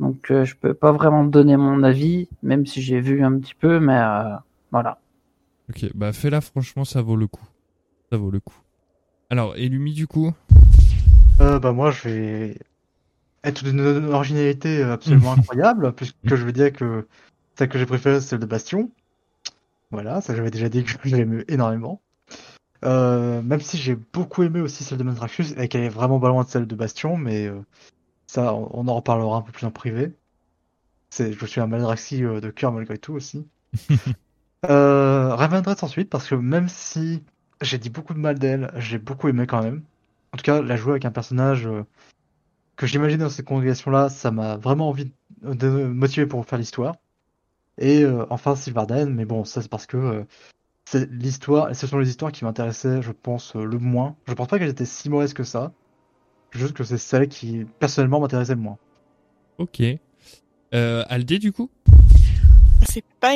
donc 0.00 0.30
euh, 0.30 0.44
je 0.44 0.54
peux 0.54 0.74
pas 0.74 0.92
vraiment 0.92 1.24
donner 1.24 1.56
mon 1.56 1.82
avis, 1.82 2.28
même 2.42 2.66
si 2.66 2.82
j'ai 2.82 3.00
vu 3.00 3.24
un 3.24 3.38
petit 3.38 3.54
peu, 3.54 3.80
mais 3.80 3.96
euh, 3.96 4.36
voilà. 4.70 4.98
Ok, 5.70 5.86
bah 5.94 6.12
fais-la 6.12 6.42
franchement, 6.42 6.84
ça 6.84 7.00
vaut 7.00 7.16
le 7.16 7.26
coup. 7.26 7.46
Ça 8.12 8.18
vaut 8.18 8.30
le 8.30 8.40
coup. 8.40 8.60
Alors, 9.30 9.56
Elumi 9.56 9.94
du 9.94 10.06
coup? 10.06 10.34
Euh, 11.40 11.58
bah 11.58 11.72
moi 11.72 11.90
je 11.90 12.06
vais 12.06 12.58
être 13.44 13.64
d'une 13.64 13.80
originalité 14.12 14.82
absolument 14.82 15.32
incroyable 15.38 15.94
puisque 15.94 16.34
je 16.34 16.44
vais 16.44 16.52
dire 16.52 16.70
que 16.70 17.08
celle 17.56 17.70
que 17.70 17.78
j'ai 17.78 17.86
préférée 17.86 18.20
c'est 18.20 18.28
celle 18.28 18.40
de 18.40 18.46
Bastion. 18.46 18.90
Voilà, 19.90 20.20
ça 20.20 20.34
j'avais 20.34 20.50
déjà 20.50 20.68
dit 20.68 20.84
que 20.84 20.92
j'aimais 21.04 21.44
énormément. 21.48 22.02
Euh, 22.84 23.42
même 23.42 23.60
si 23.60 23.76
j'ai 23.76 23.94
beaucoup 23.94 24.42
aimé 24.42 24.60
aussi 24.60 24.84
celle 24.84 24.98
de 24.98 25.04
Mandraxus 25.04 25.54
et 25.58 25.68
qu'elle 25.68 25.82
est 25.82 25.90
vraiment 25.90 26.18
pas 26.18 26.28
loin 26.28 26.44
de 26.44 26.48
celle 26.48 26.66
de 26.66 26.74
Bastion, 26.74 27.16
mais 27.16 27.46
euh, 27.46 27.60
ça 28.26 28.54
on 28.54 28.88
en 28.88 28.94
reparlera 28.94 29.38
un 29.38 29.42
peu 29.42 29.52
plus 29.52 29.66
en 29.66 29.70
privé. 29.70 30.14
C'est, 31.10 31.32
je 31.32 31.46
suis 31.46 31.60
un 31.60 31.66
Maldraxi 31.66 32.24
euh, 32.24 32.40
de 32.40 32.50
cœur 32.50 32.72
malgré 32.72 32.96
tout 32.96 33.12
aussi. 33.12 33.46
euh, 34.70 35.34
Ravendreth 35.34 35.82
ensuite 35.82 36.08
parce 36.08 36.28
que 36.28 36.36
même 36.36 36.68
si 36.68 37.22
j'ai 37.60 37.78
dit 37.78 37.90
beaucoup 37.90 38.14
de 38.14 38.20
mal 38.20 38.38
d'elle, 38.38 38.72
j'ai 38.76 38.98
beaucoup 38.98 39.28
aimé 39.28 39.46
quand 39.46 39.62
même. 39.62 39.82
En 40.32 40.36
tout 40.36 40.44
cas, 40.44 40.62
la 40.62 40.76
jouer 40.76 40.92
avec 40.92 41.04
un 41.04 41.10
personnage 41.10 41.66
euh, 41.66 41.84
que 42.76 42.86
j'imagine 42.86 43.18
dans 43.18 43.28
ces 43.28 43.42
congrégations-là, 43.42 44.08
ça 44.08 44.30
m'a 44.30 44.56
vraiment 44.56 44.88
envie 44.88 45.06
de 45.06 45.12
de 45.42 45.68
me 45.68 45.88
motiver 45.88 46.26
pour 46.26 46.44
faire 46.44 46.58
l'histoire. 46.58 46.96
Et 47.78 48.02
euh, 48.02 48.26
enfin 48.30 48.56
Sylvarden, 48.56 49.14
mais 49.14 49.24
bon, 49.24 49.44
ça 49.44 49.62
c'est 49.62 49.70
parce 49.70 49.86
que 49.86 49.96
euh, 49.96 50.24
c'est 50.84 51.08
l'histoire, 51.10 51.74
ce 51.74 51.86
sont 51.86 51.98
les 51.98 52.08
histoires 52.08 52.32
qui 52.32 52.44
m'intéressaient, 52.44 53.00
je 53.00 53.12
pense, 53.12 53.54
euh, 53.54 53.64
le 53.64 53.78
moins. 53.78 54.16
Je 54.26 54.34
pense 54.34 54.48
pas 54.48 54.58
qu'elles 54.58 54.70
étaient 54.70 54.84
si 54.84 55.08
mauvaises 55.08 55.34
que 55.34 55.44
ça. 55.44 55.72
Juste 56.50 56.72
que 56.72 56.82
c'est 56.82 56.98
celles 56.98 57.28
qui, 57.28 57.64
personnellement, 57.78 58.18
m'intéressaient 58.18 58.56
le 58.56 58.60
moins. 58.60 58.76
Ok. 59.58 59.82
Euh, 60.74 61.04
Aldé 61.08 61.38
du 61.38 61.52
coup? 61.52 61.70
C'est 62.88 63.04
pas 63.20 63.34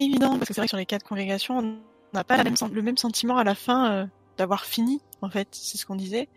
évident 0.00 0.38
parce 0.38 0.48
que 0.48 0.54
c'est 0.54 0.60
vrai 0.60 0.66
que 0.66 0.70
sur 0.70 0.78
les 0.78 0.86
quatre 0.86 1.06
congrégations, 1.06 1.58
on 1.58 1.78
n'a 2.14 2.24
pas 2.24 2.42
même, 2.42 2.54
le 2.72 2.82
même 2.82 2.96
sentiment 2.96 3.36
à 3.36 3.44
la 3.44 3.54
fin 3.54 3.92
euh, 3.92 4.06
d'avoir 4.38 4.64
fini. 4.64 5.00
En 5.20 5.28
fait, 5.28 5.48
c'est 5.50 5.76
ce 5.76 5.84
qu'on 5.84 5.96
disait. 5.96 6.28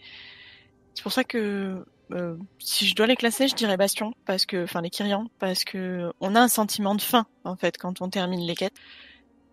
C'est 0.95 1.03
pour 1.03 1.13
ça 1.13 1.23
que 1.23 1.85
euh, 2.13 2.35
si 2.59 2.87
je 2.87 2.95
dois 2.95 3.07
les 3.07 3.15
classer, 3.15 3.47
je 3.47 3.55
dirais 3.55 3.77
Bastion 3.77 4.13
parce 4.25 4.45
que, 4.45 4.63
enfin 4.63 4.81
les 4.81 4.89
Kyrians, 4.89 5.27
parce 5.39 5.63
que 5.63 6.11
on 6.19 6.35
a 6.35 6.41
un 6.41 6.47
sentiment 6.47 6.95
de 6.95 7.01
fin 7.01 7.25
en 7.43 7.55
fait 7.55 7.77
quand 7.77 8.01
on 8.01 8.09
termine 8.09 8.41
les 8.41 8.55
quêtes. 8.55 8.75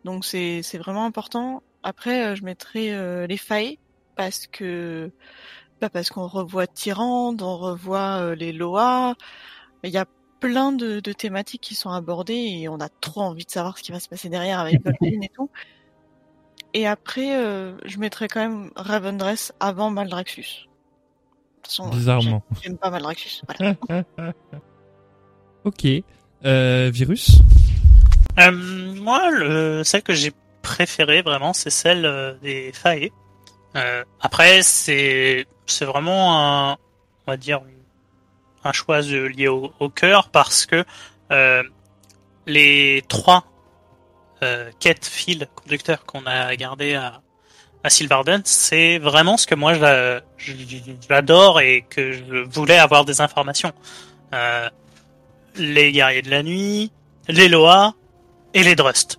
Donc 0.05 0.25
c'est 0.25 0.63
c'est 0.63 0.79
vraiment 0.79 1.05
important. 1.05 1.63
Après, 1.83 2.27
euh, 2.27 2.35
je 2.35 2.45
mettrai 2.45 2.93
euh, 2.93 3.27
les 3.27 3.37
failles 3.37 3.79
parce 4.17 4.47
que 4.47 5.11
bah, 5.81 5.89
parce 5.91 6.11
qu'on 6.11 6.27
revoit 6.27 6.67
Tyrande, 6.67 7.43
on 7.43 7.57
revoit 7.57 8.21
euh, 8.23 8.35
les 8.35 8.53
Loa. 8.53 9.15
Il 9.85 9.91
y 9.91 9.99
a 9.99 10.07
plein 10.41 10.73
de, 10.73 11.01
de 11.01 11.13
thématiques 11.13 11.63
qui 11.63 11.75
sont 11.75 11.91
abordées 11.91 12.35
et 12.35 12.69
on 12.69 12.81
a 12.81 12.89
trop 12.89 13.23
envie 13.23 13.45
de 13.45 13.51
savoir 13.51 13.79
ce 13.79 13.83
qui 13.83 13.93
va 13.93 14.01
se 14.01 14.09
passer 14.09 14.29
derrière 14.29 14.61
avec 14.61 14.83
Vol'jin 14.85 15.21
et 15.23 15.31
tout. 15.35 15.51
Et 16.75 16.87
après, 16.87 17.37
euh, 17.37 17.77
je 17.85 17.99
mettrais 17.99 18.29
quand 18.29 18.41
même 18.41 18.71
Ravendress 18.77 19.53
avant 19.61 19.91
Maldraxxus. 19.91 20.68
Façon, 21.69 21.89
Bizarrement. 21.91 22.43
j'aime- 22.51 22.61
J'aime 22.63 22.77
pas 22.79 22.91
Maldraxxus. 22.91 23.43
Voilà. 23.47 23.75
ok. 25.65 25.87
Euh, 26.45 26.91
virus 26.93 27.39
Euh, 28.39 28.53
moi, 28.53 29.31
le, 29.31 29.83
celle 29.85 30.03
que 30.03 30.15
j'ai 30.15 30.33
préférée 30.63 31.23
vraiment, 31.23 31.53
c'est 31.53 31.71
celle 31.71 32.05
euh, 32.07 32.35
des 32.41 32.73
Fae. 32.73 33.11
Euh, 33.77 34.05
après, 34.21 34.63
c'est 34.63 35.47
c'est 35.67 35.85
vraiment 35.85 36.39
un, 36.39 36.73
on 37.27 37.33
va 37.33 37.37
dire 37.37 37.61
un 38.65 38.73
choix 38.73 39.03
de- 39.03 39.25
lié 39.27 39.49
au, 39.49 39.73
au 39.81 39.89
cœur 39.91 40.31
parce 40.31 40.65
que 40.67 40.85
euh, 41.33 41.63
les 42.47 43.03
trois 43.09 43.45
euh, 44.43 44.71
quêtes 44.81 45.05
fil 45.05 45.49
conducteurs 45.57 46.07
qu'on 46.07 46.25
a 46.27 46.55
gardés 46.57 46.95
à, 46.95 47.21
à 47.85 47.91
Sylvarden, 47.91 48.43
c'est 48.45 48.99
vraiment 48.99 49.37
ce 49.37 49.47
que 49.47 49.55
moi 49.55 49.75
j'adore 51.09 51.61
et 51.61 51.85
que 51.89 52.13
je 52.13 52.45
voulais 52.45 52.79
avoir 52.79 53.05
des 53.05 53.21
informations. 53.21 53.73
Euh, 54.35 54.69
les 55.57 55.93
guerriers 55.93 56.23
de 56.23 56.31
la 56.31 56.43
nuit, 56.43 56.93
les 57.29 57.49
Loa 57.49 57.95
et 58.55 58.63
les 58.63 58.75
Drust. 58.75 59.19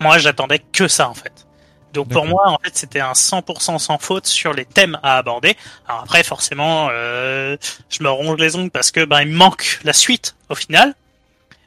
Moi, 0.00 0.18
j'attendais 0.18 0.58
que 0.58 0.88
ça 0.88 1.08
en 1.08 1.14
fait. 1.14 1.46
Donc 1.92 2.08
pour 2.10 2.26
moi, 2.26 2.48
en 2.48 2.58
fait, 2.58 2.76
c'était 2.76 3.00
un 3.00 3.12
100% 3.12 3.78
sans 3.78 3.98
faute 3.98 4.26
sur 4.26 4.52
les 4.52 4.66
thèmes 4.66 4.98
à 5.02 5.16
aborder. 5.16 5.56
Alors 5.86 6.02
après, 6.02 6.22
forcément, 6.22 6.88
euh, 6.92 7.56
je 7.88 8.02
me 8.02 8.10
ronge 8.10 8.38
les 8.38 8.56
ongles 8.56 8.70
parce 8.70 8.90
que 8.90 9.04
ben 9.04 9.22
il 9.22 9.28
me 9.28 9.36
manque 9.36 9.80
la 9.84 9.92
suite 9.92 10.36
au 10.48 10.54
final. 10.54 10.94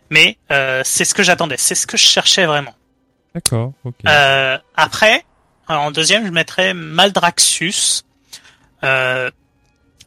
Mais 0.10 0.38
euh, 0.52 0.82
c'est 0.86 1.06
ce 1.06 1.14
que 1.14 1.24
j'attendais, 1.24 1.58
c'est 1.58 1.76
ce 1.76 1.88
que 1.88 1.98
je 1.98 2.04
cherchais 2.04 2.46
vraiment. 2.46 2.74
D'accord, 3.34 3.72
ok. 3.86 3.96
Euh, 4.08 4.58
en 5.78 5.92
deuxième, 5.92 6.26
je 6.26 6.32
mettrais 6.32 6.74
Maldraxxus, 6.74 8.04
euh, 8.84 9.30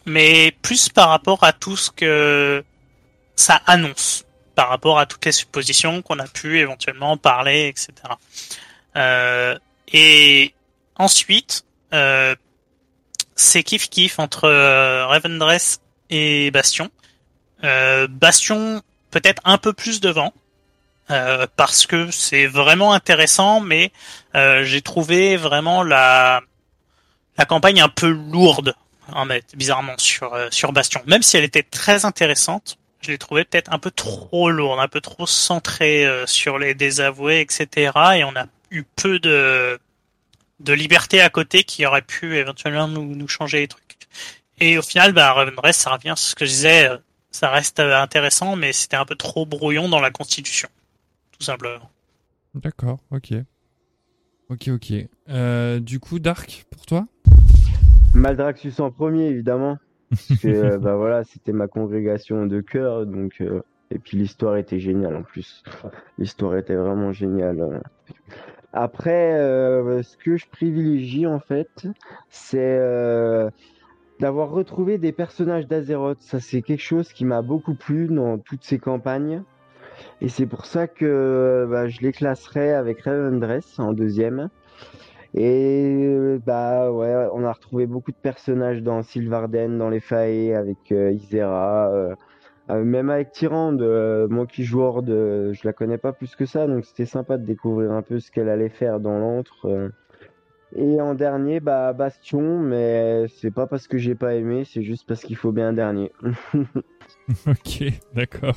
mais 0.07 0.53
plus 0.63 0.89
par 0.89 1.09
rapport 1.09 1.45
à 1.45 1.53
tout 1.53 1.77
ce 1.77 1.91
que 1.91 2.65
ça 3.37 3.61
annonce, 3.67 4.25
par 4.55 4.69
rapport 4.69 4.99
à 4.99 5.07
toutes 5.07 5.25
les 5.25 5.33
suppositions 5.33 6.03
qu'on 6.03 6.19
a 6.19 6.27
pu 6.27 6.59
éventuellement 6.61 7.17
parler, 7.17 7.69
etc. 7.69 7.93
Euh, 8.97 9.59
et 9.93 10.55
ensuite, 10.97 11.65
euh, 11.93 12.35
c'est 13.37 13.63
kiff 13.63 13.89
kiff 13.89 14.19
entre 14.19 14.49
Ravendress 15.09 15.81
et 16.11 16.51
Bastion. 16.51 16.91
Bastion 17.63 18.83
peut-être 19.11 19.41
un 19.45 19.59
peu 19.59 19.73
plus 19.73 20.01
devant. 20.01 20.33
Euh, 21.11 21.47
parce 21.57 21.87
que 21.87 22.11
c'est 22.11 22.47
vraiment 22.47 22.93
intéressant, 22.93 23.61
mais 23.61 23.93
euh, 24.35 24.65
j'ai 24.65 24.83
trouvé 24.83 25.37
vraiment 25.37 25.83
la 25.83 26.43
la 27.37 27.45
campagne 27.45 27.81
un 27.81 27.89
peu 27.89 28.09
lourde, 28.09 28.75
en 29.13 29.27
fait, 29.27 29.45
bizarrement 29.57 29.97
sur 29.99 30.35
euh, 30.35 30.49
sur 30.51 30.73
Bastion. 30.73 31.03
Même 31.07 31.23
si 31.23 31.37
elle 31.37 31.45
était 31.45 31.63
très 31.63 32.05
intéressante, 32.05 32.79
je 33.01 33.11
l'ai 33.11 33.19
trouvée 33.19 33.45
peut-être 33.45 33.73
un 33.73 33.79
peu 33.79 33.91
trop 33.91 34.51
lourde, 34.51 34.81
un 34.81 34.89
peu 34.89 35.01
trop 35.01 35.27
centrée 35.27 36.07
euh, 36.07 36.27
sur 36.27 36.59
les 36.59 36.75
désavoués, 36.75 37.41
etc. 37.41 37.93
Et 38.17 38.25
on 38.25 38.35
a 38.37 38.47
eu 38.71 38.85
peu 38.97 39.19
de 39.19 39.79
de 40.61 40.73
liberté 40.73 41.21
à 41.21 41.29
côté 41.31 41.65
qui 41.65 41.85
aurait 41.85 42.03
pu 42.03 42.37
éventuellement 42.37 42.89
nous, 42.89 43.15
nous 43.15 43.29
changer 43.29 43.61
les 43.61 43.69
trucs. 43.69 43.83
Et 44.61 44.79
au 44.79 44.83
final, 44.83 45.13
bah, 45.13 45.33
Ravendress, 45.33 45.77
ça 45.77 45.91
revient 45.91 46.15
sur 46.17 46.31
ce 46.31 46.35
que 46.35 46.45
je 46.45 46.51
disais, 46.51 46.89
euh, 46.89 46.97
ça 47.31 47.51
reste 47.51 47.81
intéressant, 47.81 48.57
mais 48.57 48.73
c'était 48.73 48.97
un 48.97 49.05
peu 49.05 49.17
trop 49.17 49.45
brouillon 49.45 49.89
dans 49.89 50.01
la 50.01 50.11
constitution, 50.11 50.69
tout 51.39 51.45
simplement. 51.45 51.91
D'accord, 52.55 52.99
ok. 53.11 53.35
Ok, 54.51 54.69
ok. 54.69 54.93
Euh, 55.29 55.81
du 55.81 56.01
coup, 56.01 56.19
Dark, 56.19 56.67
pour 56.71 56.87
toi? 56.87 57.07
Maldraxxus 58.15 58.81
en 58.81 58.91
premier, 58.91 59.27
évidemment. 59.27 59.79
Parce 60.11 60.41
que 60.41 60.49
euh, 60.49 60.79
bah 60.79 60.95
voilà, 60.97 61.25
c'était 61.25 61.53
ma 61.53 61.67
congrégation 61.67 62.47
de 62.47 62.61
cœur, 62.61 63.07
donc 63.07 63.41
euh, 63.41 63.63
et 63.91 63.99
puis 63.99 64.17
l'histoire 64.17 64.57
était 64.57 64.79
géniale 64.79 65.17
en 65.17 65.23
plus. 65.23 65.65
L'histoire 66.19 66.57
était 66.57 66.77
vraiment 66.77 67.13
géniale. 67.13 67.83
Après, 68.73 69.33
euh, 69.35 70.03
ce 70.03 70.17
que 70.17 70.37
je 70.37 70.47
privilégie 70.47 71.27
en 71.27 71.41
fait, 71.41 71.89
c'est 72.29 72.59
euh, 72.61 73.51
d'avoir 74.21 74.51
retrouvé 74.51 74.99
des 74.99 75.13
personnages 75.13 75.67
d'Azeroth. 75.67 76.21
Ça, 76.21 76.39
c'est 76.39 76.63
quelque 76.63 76.83
chose 76.83 77.13
qui 77.13 77.25
m'a 77.25 77.43
beaucoup 77.43 77.75
plu 77.75 78.07
dans 78.07 78.39
toutes 78.39 78.63
ces 78.63 78.79
campagnes. 78.79 79.43
Et 80.21 80.29
c'est 80.29 80.47
pour 80.47 80.67
ça 80.67 80.87
que 80.87 81.67
bah, 81.71 81.89
je 81.89 82.01
les 82.01 82.13
classerais 82.13 82.73
avec 82.73 83.03
Ravendress 83.03 83.79
en 83.79 83.93
deuxième. 83.93 84.49
Et 85.35 86.05
euh, 86.07 86.39
bah 86.47 86.93
ouais, 86.93 87.27
on 87.33 87.45
a 87.45 87.53
retrouvé 87.53 87.87
beaucoup 87.87 88.13
de 88.13 88.17
personnages 88.17 88.83
dans 88.83 89.03
Sylvarden, 89.03 89.79
dans 89.79 89.89
les 89.91 89.99
Fae, 90.01 90.55
avec 90.57 90.93
euh, 90.93 91.11
Isera, 91.11 91.91
euh, 91.93 92.15
euh, 92.71 92.85
même 92.85 93.11
avec 93.11 93.33
Tyrande, 93.33 93.83
euh, 93.83 94.29
moi 94.29 94.47
qui 94.47 94.63
joue 94.65 94.81
Horde, 94.81 95.11
euh, 95.11 95.53
je 95.53 95.63
la 95.65 95.73
connais 95.73 95.99
pas 95.99 96.13
plus 96.13 96.37
que 96.37 96.47
ça, 96.47 96.67
donc 96.69 96.85
c'était 96.85 97.05
sympa 97.05 97.37
de 97.37 97.45
découvrir 97.45 97.91
un 97.93 98.03
peu 98.03 98.21
ce 98.21 98.31
qu'elle 98.31 98.49
allait 98.49 98.69
faire 98.69 99.01
dans 99.01 99.19
l'antre. 99.19 99.67
euh. 99.69 99.89
Et 100.77 101.01
en 101.01 101.15
dernier, 101.15 101.61
bah 101.61 101.93
Bastion, 101.93 102.59
mais 102.61 103.27
c'est 103.29 103.53
pas 103.53 103.67
parce 103.67 103.87
que 103.89 103.99
j'ai 103.99 104.15
pas 104.15 104.35
aimé, 104.35 104.65
c'est 104.65 104.83
juste 104.83 105.07
parce 105.07 105.23
qu'il 105.23 105.37
faut 105.37 105.53
bien 105.53 105.69
un 105.69 105.73
dernier. 105.73 106.13
ok, 107.47 107.85
d'accord. 108.15 108.57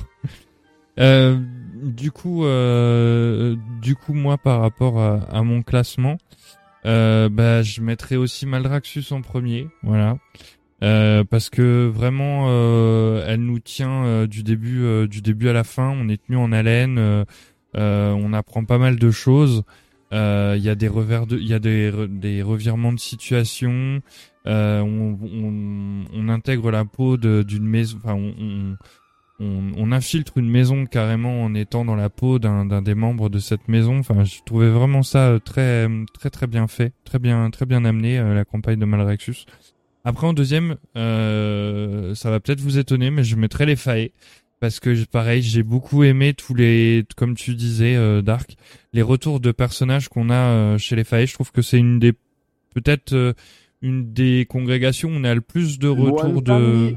Euh, 0.98 1.38
du 1.82 2.10
coup, 2.10 2.44
euh, 2.44 3.56
du 3.80 3.94
coup, 3.94 4.14
moi, 4.14 4.36
par 4.38 4.60
rapport 4.60 4.98
à, 5.00 5.20
à 5.30 5.42
mon 5.42 5.62
classement, 5.62 6.18
euh, 6.86 7.28
bah, 7.28 7.62
je 7.62 7.80
mettrais 7.80 8.16
aussi 8.16 8.46
Maldraxxus 8.46 9.12
en 9.12 9.20
premier, 9.22 9.68
voilà, 9.82 10.18
Euh, 10.80 11.24
parce 11.24 11.50
que 11.50 11.88
vraiment, 11.88 12.46
euh, 12.48 13.24
elle 13.26 13.40
nous 13.40 13.58
tient 13.58 14.26
du 14.26 14.44
début, 14.44 15.08
du 15.08 15.20
début 15.22 15.48
à 15.48 15.52
la 15.52 15.64
fin. 15.64 15.88
On 15.90 16.08
est 16.08 16.24
tenu 16.24 16.36
en 16.38 16.52
haleine, 16.52 17.24
on 17.74 18.32
apprend 18.32 18.64
pas 18.64 18.78
mal 18.78 18.96
de 18.96 19.10
choses. 19.10 19.64
Il 20.12 20.60
y 20.62 20.68
a 20.68 20.74
des 20.76 20.86
revers 20.88 21.26
de, 21.26 21.36
il 21.36 21.48
y 21.48 21.54
a 21.54 21.58
des, 21.58 21.92
des 22.08 22.42
revirements 22.42 22.92
de 22.92 23.00
situation. 23.00 24.00
On, 24.46 25.18
on, 25.20 26.04
on 26.14 26.28
intègre 26.28 26.70
la 26.70 26.84
peau 26.84 27.16
de- 27.16 27.42
d'une 27.42 27.66
maison, 27.66 27.98
enfin, 28.02 28.14
on, 28.14 28.32
on, 28.38 28.76
on, 29.40 29.72
on 29.76 29.92
infiltre 29.92 30.38
une 30.38 30.48
maison 30.48 30.86
carrément 30.86 31.44
en 31.44 31.54
étant 31.54 31.84
dans 31.84 31.96
la 31.96 32.10
peau 32.10 32.38
d'un 32.38 32.64
d'un 32.64 32.82
des 32.82 32.94
membres 32.94 33.28
de 33.28 33.38
cette 33.38 33.68
maison. 33.68 33.98
Enfin, 33.98 34.24
je 34.24 34.38
trouvais 34.44 34.70
vraiment 34.70 35.02
ça 35.02 35.28
euh, 35.28 35.38
très 35.38 35.88
très 36.14 36.30
très 36.30 36.46
bien 36.46 36.66
fait, 36.66 36.92
très 37.04 37.18
bien 37.18 37.50
très 37.50 37.66
bien 37.66 37.84
amené 37.84 38.18
euh, 38.18 38.34
la 38.34 38.44
campagne 38.44 38.78
de 38.78 38.84
Malrexus. 38.84 39.44
Après 40.04 40.26
en 40.26 40.32
deuxième, 40.32 40.76
euh, 40.96 42.14
ça 42.14 42.30
va 42.30 42.40
peut-être 42.40 42.60
vous 42.60 42.78
étonner, 42.78 43.10
mais 43.10 43.24
je 43.24 43.36
mettrai 43.36 43.66
les 43.66 43.76
Fae 43.76 44.10
parce 44.60 44.80
que 44.80 45.04
pareil, 45.04 45.42
j'ai 45.42 45.62
beaucoup 45.62 46.02
aimé 46.04 46.34
tous 46.34 46.54
les, 46.54 47.04
comme 47.16 47.36
tu 47.36 47.54
disais, 47.54 47.94
euh, 47.94 48.22
Dark, 48.22 48.56
les 48.92 49.02
retours 49.02 49.40
de 49.40 49.52
personnages 49.52 50.08
qu'on 50.08 50.30
a 50.30 50.34
euh, 50.34 50.78
chez 50.78 50.96
les 50.96 51.04
Fae. 51.04 51.26
Je 51.26 51.34
trouve 51.34 51.52
que 51.52 51.62
c'est 51.62 51.78
une 51.78 51.98
des 51.98 52.12
peut-être 52.74 53.12
euh, 53.12 53.34
une 53.82 54.12
des 54.12 54.46
congrégations 54.48 55.10
où 55.10 55.12
on 55.12 55.24
a 55.24 55.34
le 55.34 55.40
plus 55.40 55.78
de 55.78 55.88
retours 55.88 56.42
de. 56.42 56.94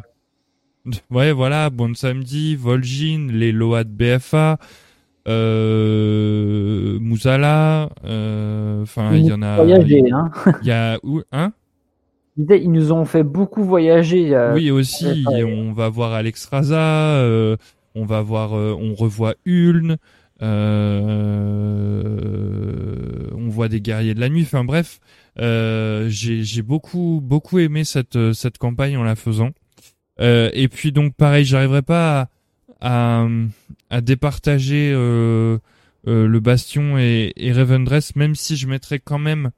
Ouais, 1.12 1.32
voilà, 1.32 1.70
Bon 1.70 1.94
Samedi, 1.96 2.56
Vol'jin, 2.56 3.28
les 3.32 3.52
Loa 3.52 3.84
de 3.84 3.90
BFA, 3.90 4.58
euh, 5.28 6.98
Mousala, 7.00 7.90
euh, 8.06 8.82
enfin, 8.82 9.14
il 9.16 9.26
y 9.26 9.32
en 9.34 9.42
a. 9.42 9.58
Voyager, 9.58 10.04
hein. 10.12 10.32
Il 10.62 10.68
y 10.68 10.72
a 10.72 10.98
où, 11.04 11.22
hein? 11.32 11.54
Ils 12.38 12.72
nous 12.72 12.92
ont 12.92 13.06
fait 13.06 13.24
beaucoup 13.24 13.64
voyager. 13.64 14.34
euh, 14.36 14.54
Oui, 14.56 14.72
aussi, 14.72 15.26
ouais. 15.28 15.44
on 15.44 15.74
va 15.74 15.90
voir 15.90 16.14
Alex 16.14 16.46
Raza, 16.48 16.80
euh, 17.20 17.58
on 17.94 18.06
va 18.06 18.22
voir, 18.22 18.56
euh, 18.58 18.74
on 18.80 18.96
revoit 18.96 19.36
Uln, 19.46 19.98
euh, 22.02 23.30
on 23.36 23.50
voit 23.50 23.68
des 23.68 23.82
guerriers 23.82 24.14
de 24.14 24.20
la 24.20 24.30
nuit. 24.30 24.44
Enfin 24.44 24.64
bref, 24.64 25.00
euh, 25.40 26.08
j'ai 26.10 26.44
j'ai 26.44 26.62
beaucoup 26.62 27.20
beaucoup 27.22 27.60
aimé 27.60 27.84
cette 27.84 28.16
euh, 28.16 28.34
cette 28.34 28.58
campagne 28.58 28.98
en 28.98 29.04
la 29.04 29.16
faisant. 29.16 29.52
Euh, 30.22 30.50
et 30.54 30.68
puis 30.68 30.92
donc 30.92 31.16
pareil, 31.16 31.46
j'arriverai 31.46 31.82
pas 31.82 32.30
à, 32.80 33.24
à 33.24 33.28
à 33.90 34.02
départager 34.02 34.92
euh, 34.94 35.58
euh, 36.08 36.26
le 36.28 36.40
Bastion 36.40 36.98
et, 36.98 37.34
et 37.36 37.52
Revendreth, 37.52 38.16
même 38.16 38.36
si 38.36 38.56
je 38.56 38.68
mettrais 38.68 39.00
quand 39.00 39.20
même 39.20 39.52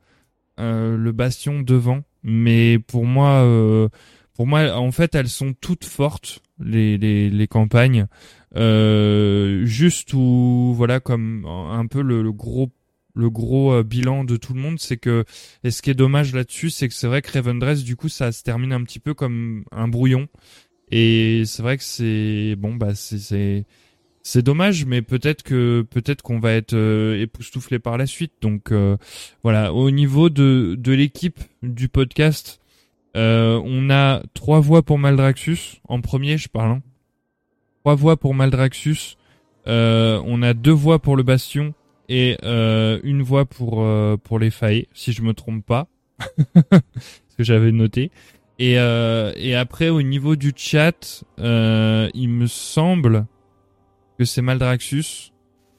euh, 0.60 0.98
le 0.98 1.12
Bastion 1.12 1.62
devant. 1.62 2.02
Mais 2.24 2.80
pour 2.80 3.06
moi, 3.06 3.44
euh, 3.44 3.90
pour 4.34 4.48
moi, 4.48 4.76
en 4.76 4.92
fait, 4.92 5.14
elles 5.14 5.30
sont 5.30 5.54
toutes 5.54 5.86
fortes 5.86 6.42
les 6.60 6.98
les, 6.98 7.30
les 7.30 7.48
campagnes. 7.48 8.08
Euh, 8.56 9.66
juste 9.66 10.14
où 10.14 10.74
voilà 10.76 11.00
comme 11.00 11.46
un 11.46 11.86
peu 11.88 12.02
le, 12.02 12.22
le 12.22 12.32
gros 12.32 12.72
le 13.16 13.30
gros 13.30 13.74
euh, 13.74 13.84
bilan 13.84 14.24
de 14.24 14.38
tout 14.38 14.54
le 14.54 14.60
monde, 14.60 14.80
c'est 14.80 14.98
que 14.98 15.26
et 15.64 15.72
ce 15.72 15.82
qui 15.82 15.90
est 15.90 15.94
dommage 15.96 16.34
là-dessus, 16.34 16.70
c'est 16.70 16.88
que 16.88 16.94
c'est 16.94 17.08
vrai 17.08 17.22
que 17.22 17.32
Revendreth, 17.38 17.84
du 17.84 17.96
coup, 17.96 18.10
ça 18.10 18.32
se 18.32 18.44
termine 18.44 18.74
un 18.74 18.84
petit 18.84 19.00
peu 19.00 19.14
comme 19.14 19.66
un 19.72 19.88
brouillon. 19.88 20.28
Et 20.92 21.44
c'est 21.46 21.64
vrai 21.64 21.78
que 21.78 21.84
c'est 21.84 22.56
bon, 22.58 22.76
bah 22.76 22.96
c'est 22.96 23.20
c'est 23.20 23.66
c'est 24.22 24.42
dommage, 24.42 24.86
mais 24.86 25.02
peut-être 25.02 25.44
que 25.44 25.86
peut-être 25.90 26.22
qu'on 26.22 26.40
va 26.40 26.54
être 26.54 26.74
euh, 26.74 27.20
époustouflé 27.22 27.80
par 27.80 27.98
la 27.98 28.06
suite. 28.06 28.34
Donc 28.42 28.72
euh, 28.72 28.98
voilà, 29.44 29.74
au 29.74 29.92
niveau 29.92 30.30
de 30.30 30.76
de 30.78 30.92
l'équipe 30.94 31.40
du 31.62 31.90
podcast, 31.90 32.62
euh, 33.16 33.62
on 33.66 33.90
a 33.90 34.24
trois 34.34 34.60
voix 34.60 34.82
pour 34.82 34.98
Maldraxus 35.00 35.82
en 35.88 36.02
premier, 36.02 36.38
je 36.38 36.50
parle. 36.50 36.72
hein. 36.72 36.82
Trois 37.82 37.96
voix 37.96 38.18
pour 38.18 38.34
Maldraxus. 38.34 39.18
Euh, 39.68 40.22
on 40.26 40.42
a 40.42 40.54
deux 40.54 40.72
voix 40.72 41.00
pour 41.00 41.16
le 41.16 41.24
Bastion 41.24 41.74
et 42.10 42.38
euh, 42.44 43.00
une 43.04 43.22
voix 43.22 43.46
pour 43.46 43.84
euh, 43.84 44.18
pour 44.18 44.40
les 44.40 44.52
failles, 44.52 44.88
si 44.94 45.14
je 45.14 45.22
me 45.22 45.34
trompe 45.34 45.66
pas, 45.66 45.88
ce 46.56 47.36
que 47.38 47.44
j'avais 47.44 47.72
noté. 47.72 48.12
Et 48.60 48.78
euh, 48.78 49.34
et 49.36 49.56
après 49.56 49.90
au 49.90 50.02
niveau 50.02 50.36
du 50.36 50.54
chat, 50.56 51.24
euh, 51.40 52.10
il 52.14 52.30
me 52.30 52.48
semble 52.48 53.26
que 54.20 54.26
c'est 54.26 54.42
Maldraxus. 54.42 55.32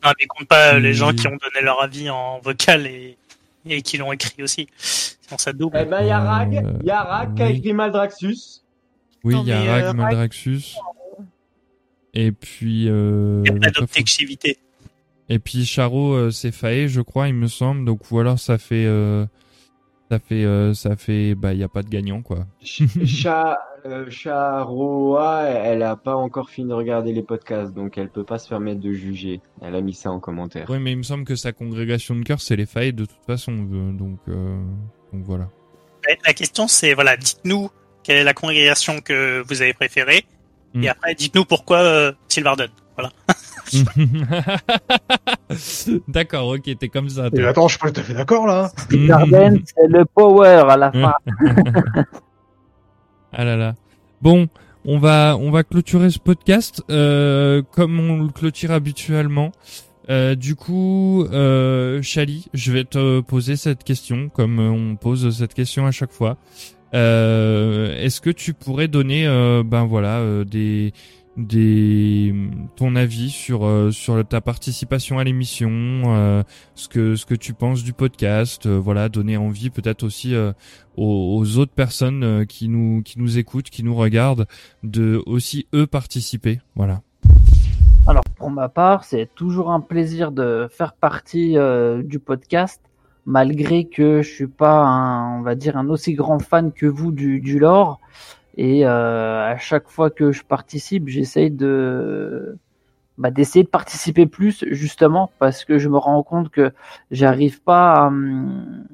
Non, 0.04 0.10
mais 0.18 0.26
compte 0.26 0.48
pas 0.48 0.78
les 0.78 0.92
gens 0.92 1.12
qui 1.14 1.26
ont 1.28 1.30
donné 1.36 1.62
leur 1.64 1.80
avis 1.82 2.10
en 2.10 2.38
vocal 2.40 2.86
et, 2.86 3.16
et 3.66 3.80
qui 3.80 3.96
l'ont 3.96 4.12
écrit 4.12 4.42
aussi. 4.42 4.66
Sinon, 4.76 5.38
ça 5.38 5.52
double. 5.54 5.78
Eh 5.80 5.84
ben, 5.86 6.02
y 6.04 6.10
a 6.10 6.18
Rag, 6.20 6.56
Euh, 6.56 6.72
y 6.84 6.90
a 6.90 7.02
Rag 7.02 7.34
qui 7.36 7.42
a 7.42 7.46
oui. 7.46 7.52
écrit 7.56 7.72
Maldraxus. 7.72 8.36
Oui, 9.22 9.34
Non, 9.34 9.42
il 9.44 9.48
y 9.48 9.52
a 9.52 9.60
mais, 9.60 9.70
Rag 9.70 9.82
euh, 9.82 9.86
Rag- 9.88 9.96
Maldraxus. 9.96 10.74
Et 12.12 12.32
puis 12.32 12.86
euh, 12.88 13.42
Il 13.46 13.52
y 13.52 13.56
a 13.56 13.60
pas 13.60 13.70
d'objectivité. 13.70 14.58
Et 15.28 15.38
puis 15.38 15.64
Charo 15.64 16.14
euh, 16.14 16.30
c'est 16.30 16.52
Faé, 16.52 16.88
je 16.88 17.00
crois, 17.00 17.28
il 17.28 17.34
me 17.34 17.46
semble. 17.48 17.84
Donc 17.84 18.00
ou 18.10 18.18
alors 18.18 18.38
ça 18.38 18.58
fait 18.58 18.84
euh, 18.86 19.26
ça 20.10 20.18
fait 20.18 20.44
euh, 20.44 20.74
ça 20.74 20.96
fait 20.96 21.34
bah 21.34 21.52
il 21.54 21.60
y 21.60 21.64
a 21.64 21.68
pas 21.68 21.82
de 21.82 21.88
gagnant 21.88 22.22
quoi. 22.22 22.46
Cha, 22.62 23.58
euh, 23.86 24.08
Charoa, 24.10 25.42
elle 25.44 25.82
a 25.82 25.96
pas 25.96 26.14
encore 26.16 26.50
fini 26.50 26.68
de 26.68 26.74
regarder 26.74 27.12
les 27.12 27.22
podcasts, 27.22 27.72
donc 27.74 27.98
elle 27.98 28.08
peut 28.10 28.24
pas 28.24 28.38
se 28.38 28.48
permettre 28.48 28.80
de 28.80 28.92
juger. 28.92 29.40
Elle 29.62 29.74
a 29.74 29.80
mis 29.80 29.94
ça 29.94 30.10
en 30.10 30.20
commentaire. 30.20 30.66
Oui, 30.70 30.78
mais 30.78 30.92
il 30.92 30.98
me 30.98 31.02
semble 31.02 31.24
que 31.24 31.36
sa 31.36 31.52
congrégation 31.52 32.14
de 32.16 32.22
cœur 32.22 32.40
c'est 32.40 32.56
les 32.56 32.66
Faé 32.66 32.92
de 32.92 33.04
toute 33.04 33.24
façon. 33.26 33.52
euh, 33.52 33.92
donc 33.92 34.18
euh, 34.28 34.60
donc 35.12 35.22
voilà. 35.24 35.48
La- 36.26 36.34
question, 36.34 36.68
c'est, 36.68 36.92
voilà, 36.92 37.16
dites-nous 37.16 37.70
quelle 38.02 38.18
est 38.18 38.24
la 38.24 38.34
congrégation 38.34 39.00
que 39.00 39.42
vous 39.48 39.62
avez 39.62 39.72
préférée. 39.72 40.26
Mm. 40.74 40.84
Et 40.84 40.88
après, 40.90 41.14
dites-nous 41.14 41.46
pourquoi 41.46 41.78
euh, 41.78 42.12
Sylvarden. 42.28 42.68
Voilà. 42.96 43.10
D'accord, 46.08 46.48
ok, 46.48 46.62
t'es 46.78 46.88
comme 46.88 47.08
ça. 47.08 47.28
Et 47.34 47.44
attends, 47.44 47.68
je 47.68 47.72
suis 47.72 47.80
pas 47.80 47.90
tout 47.90 48.00
à 48.00 48.02
fait 48.02 48.14
d'accord 48.14 48.46
là. 48.46 48.70
Garden, 48.90 49.60
c'est 49.64 49.88
le 49.88 50.04
power 50.04 50.64
à 50.68 50.76
la 50.76 50.92
fin. 50.92 51.14
Ah 53.36 53.44
là 53.44 53.56
là. 53.56 53.74
Bon, 54.22 54.46
on 54.84 55.00
va 55.00 55.36
on 55.40 55.50
va 55.50 55.64
clôturer 55.64 56.08
ce 56.10 56.20
podcast 56.20 56.84
euh, 56.88 57.62
comme 57.72 57.98
on 57.98 58.22
le 58.22 58.28
clôture 58.28 58.70
habituellement. 58.70 59.50
Euh, 60.08 60.36
du 60.36 60.54
coup, 60.54 61.24
euh, 61.32 62.00
Chali, 62.00 62.46
je 62.54 62.70
vais 62.70 62.84
te 62.84 63.18
poser 63.22 63.56
cette 63.56 63.82
question 63.82 64.28
comme 64.28 64.60
on 64.60 64.94
pose 64.94 65.36
cette 65.36 65.52
question 65.52 65.84
à 65.84 65.90
chaque 65.90 66.12
fois. 66.12 66.36
Euh, 66.94 68.00
Est-ce 68.00 68.20
que 68.20 68.30
tu 68.30 68.54
pourrais 68.54 68.88
donner, 68.88 69.26
euh, 69.26 69.62
ben 69.64 69.84
voilà, 69.84 70.18
euh, 70.18 70.44
des 70.44 70.92
des 71.36 72.34
ton 72.76 72.94
avis 72.94 73.30
sur 73.30 73.64
euh, 73.66 73.90
sur 73.90 74.24
ta 74.26 74.40
participation 74.40 75.18
à 75.18 75.24
l'émission, 75.24 75.70
euh, 75.72 76.42
ce 76.74 76.88
que 76.88 77.16
ce 77.16 77.26
que 77.26 77.34
tu 77.34 77.54
penses 77.54 77.82
du 77.82 77.92
podcast, 77.92 78.66
euh, 78.66 78.78
voilà, 78.78 79.08
donner 79.08 79.36
envie 79.36 79.70
peut-être 79.70 80.04
aussi 80.04 80.34
euh, 80.34 80.52
aux, 80.96 81.36
aux 81.38 81.58
autres 81.58 81.72
personnes 81.72 82.22
euh, 82.22 82.44
qui 82.44 82.68
nous 82.68 83.02
qui 83.02 83.18
nous 83.18 83.38
écoutent, 83.38 83.70
qui 83.70 83.82
nous 83.82 83.94
regardent, 83.94 84.46
de 84.82 85.22
aussi 85.26 85.66
eux 85.74 85.86
participer. 85.86 86.60
Voilà. 86.76 87.02
Alors 88.06 88.24
pour 88.36 88.50
ma 88.50 88.68
part, 88.68 89.04
c'est 89.04 89.28
toujours 89.34 89.70
un 89.70 89.80
plaisir 89.80 90.30
de 90.30 90.68
faire 90.70 90.92
partie 90.92 91.56
euh, 91.56 92.02
du 92.02 92.18
podcast, 92.18 92.80
malgré 93.26 93.86
que 93.86 94.22
je 94.22 94.30
suis 94.30 94.46
pas 94.46 94.84
un, 94.84 95.38
on 95.38 95.42
va 95.42 95.54
dire, 95.54 95.76
un 95.76 95.88
aussi 95.88 96.14
grand 96.14 96.38
fan 96.38 96.70
que 96.70 96.86
vous 96.86 97.12
du, 97.12 97.40
du 97.40 97.58
lore. 97.58 97.98
Et 98.56 98.86
euh, 98.86 99.52
à 99.52 99.56
chaque 99.58 99.88
fois 99.88 100.10
que 100.10 100.32
je 100.32 100.44
participe, 100.44 101.08
j'essaye 101.08 101.50
de 101.50 102.56
bah, 103.18 103.30
d'essayer 103.30 103.64
de 103.64 103.68
participer 103.68 104.26
plus 104.26 104.64
justement 104.70 105.30
parce 105.38 105.64
que 105.64 105.78
je 105.78 105.88
me 105.88 105.98
rends 105.98 106.22
compte 106.22 106.50
que 106.50 106.72
j'arrive 107.10 107.62
pas 107.62 107.94
à, 107.94 108.06
hum, 108.08 108.84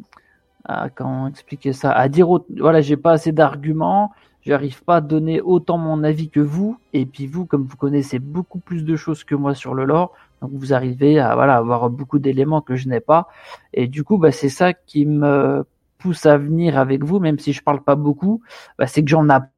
à 0.64 0.88
comment 0.90 1.28
expliquer 1.28 1.72
ça, 1.72 1.92
à 1.92 2.08
dire 2.08 2.28
voilà, 2.58 2.80
j'ai 2.80 2.96
pas 2.96 3.12
assez 3.12 3.32
d'arguments, 3.32 4.12
j'arrive 4.42 4.82
pas 4.84 4.96
à 4.96 5.00
donner 5.00 5.40
autant 5.40 5.78
mon 5.78 6.04
avis 6.04 6.30
que 6.30 6.40
vous. 6.40 6.78
Et 6.92 7.06
puis 7.06 7.26
vous 7.26 7.44
comme 7.46 7.64
vous 7.64 7.76
connaissez 7.76 8.18
beaucoup 8.18 8.60
plus 8.60 8.84
de 8.84 8.96
choses 8.96 9.24
que 9.24 9.34
moi 9.34 9.54
sur 9.54 9.74
le 9.74 9.84
lore, 9.84 10.12
donc 10.42 10.52
vous 10.54 10.72
arrivez 10.72 11.18
à 11.18 11.34
voilà 11.34 11.56
avoir 11.56 11.90
beaucoup 11.90 12.18
d'éléments 12.18 12.62
que 12.62 12.76
je 12.76 12.88
n'ai 12.88 13.00
pas. 13.00 13.28
Et 13.74 13.88
du 13.88 14.04
coup 14.04 14.18
bah 14.18 14.32
c'est 14.32 14.48
ça 14.48 14.72
qui 14.74 15.06
me 15.06 15.64
pousse 15.98 16.26
à 16.26 16.38
venir 16.38 16.78
avec 16.78 17.04
vous 17.04 17.20
même 17.20 17.38
si 17.38 17.52
je 17.52 17.62
parle 17.62 17.82
pas 17.82 17.94
beaucoup, 17.94 18.42
bah, 18.78 18.86
c'est 18.86 19.02
que 19.04 19.10
j'en 19.10 19.28
apprends 19.28 19.49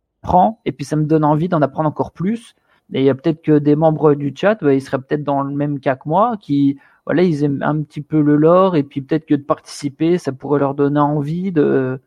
et 0.65 0.73
puis 0.73 0.85
ça 0.85 0.97
me 0.97 1.05
donne 1.05 1.25
envie 1.25 1.49
d'en 1.49 1.63
apprendre 1.63 1.89
encore 1.89 2.13
plus. 2.13 2.55
Et 2.93 3.01
il 3.01 3.05
y 3.05 3.11
a 3.11 3.15
peut-être 3.15 3.43
que 3.43 3.59
des 3.59 3.77
membres 3.77 4.15
du 4.15 4.33
chat, 4.37 4.57
bah, 4.63 4.75
ils 4.75 4.83
seraient 4.83 4.99
peut-être 4.99 5.25
dans 5.25 5.43
le 5.43 5.55
même 5.55 5.81
cas 5.81 5.97
que 5.97 6.09
moi, 6.09 6.37
qui 6.41 6.79
voilà, 7.07 7.23
ils 7.23 7.43
aiment 7.45 7.63
un 7.63 7.83
petit 7.83 8.01
peu 8.01 8.21
le 8.21 8.37
lore 8.37 8.77
et 8.77 8.85
puis 8.85 9.03
peut-être 9.03 9.27
que 9.27 9.35
de 9.35 9.43
participer, 9.43 10.19
ça 10.19 10.33
pourrait 10.33 10.61
leur 10.61 10.75
donner 10.75 11.01
envie 11.01 11.53
de 11.53 12.01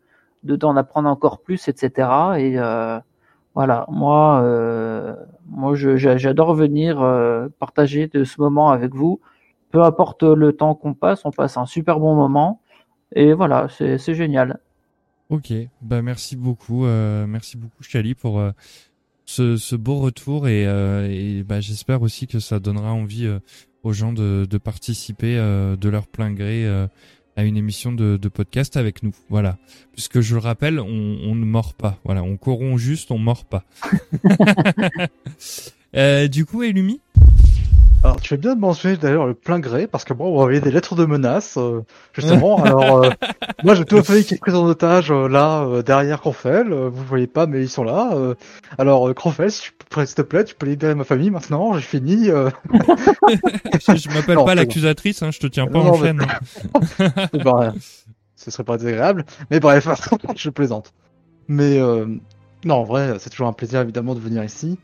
de 0.44 0.56
d'en 0.56 0.76
apprendre 0.78 1.10
encore 1.10 1.42
plus, 1.42 1.68
etc. 1.68 2.10
Et 2.38 2.60
euh, 2.60 3.00
voilà, 3.56 3.86
moi, 3.90 4.42
euh, 4.44 5.16
moi, 5.50 5.74
j'adore 5.76 6.54
venir 6.56 7.02
euh, 7.02 7.48
partager 7.60 8.08
de 8.08 8.24
ce 8.24 8.42
moment 8.42 8.70
avec 8.72 8.94
vous. 8.96 9.22
Peu 9.72 9.84
importe 9.84 10.24
le 10.24 10.54
temps 10.54 10.76
qu'on 10.76 10.94
passe, 10.94 11.26
on 11.26 11.32
passe 11.32 11.58
un 11.58 11.66
super 11.66 12.00
bon 12.00 12.16
moment. 12.16 12.62
Et 13.14 13.34
voilà, 13.34 13.68
c'est 13.70 14.14
génial. 14.14 14.60
Ok, 15.30 15.52
bah 15.82 16.02
merci 16.04 16.36
beaucoup, 16.36 16.86
euh, 16.86 17.26
merci 17.26 17.58
beaucoup 17.58 17.82
Chali 17.82 18.14
pour 18.14 18.40
euh, 18.40 18.52
ce, 19.26 19.58
ce 19.58 19.76
beau 19.76 19.98
retour 19.98 20.48
et, 20.48 20.68
euh, 20.68 21.10
et 21.10 21.42
bah, 21.44 21.62
j'espère 21.62 22.04
aussi 22.04 22.28
que 22.28 22.40
ça 22.40 22.60
donnera 22.60 22.94
envie 22.94 23.26
euh, 23.26 23.40
aux 23.82 23.92
gens 23.92 24.14
de, 24.14 24.46
de 24.48 24.58
participer 24.60 25.36
euh, 25.38 25.76
de 25.76 25.90
leur 25.90 26.06
plein 26.08 26.32
gré 26.32 26.66
euh, 26.66 26.86
à 27.36 27.44
une 27.44 27.58
émission 27.58 27.92
de, 27.92 28.18
de 28.18 28.30
podcast 28.30 28.78
avec 28.78 29.02
nous. 29.02 29.14
Voilà, 29.30 29.58
puisque 29.94 30.22
je 30.22 30.36
le 30.36 30.42
rappelle, 30.42 30.80
on, 30.80 30.86
on 31.24 31.34
ne 31.34 31.46
mord 31.46 31.74
pas. 31.74 32.00
Voilà, 32.06 32.22
on 32.24 32.38
corrompt 32.38 32.78
juste, 32.78 33.10
on 33.10 33.18
mord 33.18 33.46
pas. 33.46 33.66
Euh, 35.96 36.28
du 36.28 36.46
coup, 36.46 36.62
Elumi? 36.62 37.00
Alors, 38.06 38.22
tu 38.22 38.30
fais 38.30 38.38
bien 38.38 38.54
de 38.56 38.60
mentionner 38.60 38.98
d'ailleurs 38.98 39.26
le 39.26 39.34
plein 39.34 39.60
gré, 39.60 39.88
parce 39.88 40.04
que 40.04 40.14
bon, 40.14 40.26
on 40.28 40.36
va 40.36 40.42
envoyer 40.44 40.62
des 40.62 40.70
lettres 40.70 40.94
de 40.96 41.06
menaces, 41.06 41.58
euh, 41.58 41.82
justement. 42.14 42.58
Alors, 42.64 43.04
euh, 43.04 43.10
moi, 43.64 43.74
j'ai 43.74 43.84
toute 43.84 43.98
ma 43.98 44.04
famille 44.04 44.24
qui 44.24 44.36
est 44.36 44.38
prise 44.38 44.54
en 44.54 44.64
otage, 44.68 45.10
euh, 45.10 45.28
là, 45.28 45.64
euh, 45.64 45.82
derrière 45.82 46.22
Crofel. 46.22 46.72
Euh, 46.72 46.88
vous 46.88 47.04
voyez 47.04 47.26
pas, 47.26 47.48
mais 47.48 47.64
ils 47.64 47.70
sont 47.70 47.84
là. 47.84 48.12
euh. 48.14 48.36
alors, 48.78 49.08
peux- 49.90 50.06
s'il 50.06 50.16
te 50.16 50.22
plaît, 50.22 50.44
tu 50.44 50.54
peux 50.54 50.68
libérer 50.68 50.94
ma 50.94 51.04
famille 51.04 51.32
maintenant, 51.32 51.74
j'ai 51.74 51.82
fini. 51.82 52.30
euh. 52.30 52.52
Je, 52.72 53.96
je 53.96 54.10
m'appelle 54.14 54.38
pas 54.46 54.54
l'accusatrice, 54.54 55.24
hein, 55.24 55.32
je 55.32 55.40
te 55.40 55.48
tiens 55.48 55.66
pas 55.66 55.80
Non, 55.80 55.86
en 55.94 55.98
non, 55.98 55.98
mais- 55.98 56.08
chaîne. 56.08 56.22
hein. 56.22 57.10
C'est 57.34 57.44
pas 57.44 57.60
rien. 57.60 57.74
Ce 58.36 58.52
serait 58.52 58.64
pas 58.64 58.78
désagréable. 58.78 59.26
Mais 59.50 59.60
bref, 59.60 59.88
je 60.36 60.50
plaisante. 60.52 60.94
Mais 61.48 61.80
euh, 61.80 62.06
non, 62.66 62.76
en 62.76 62.84
vrai, 62.84 63.16
c'est 63.18 63.32
toujours 63.32 63.48
un 63.48 63.54
plaisir 63.54 63.82
évidemment 63.82 64.14
de 64.14 64.20
venir 64.20 64.44
ici. 64.44 64.78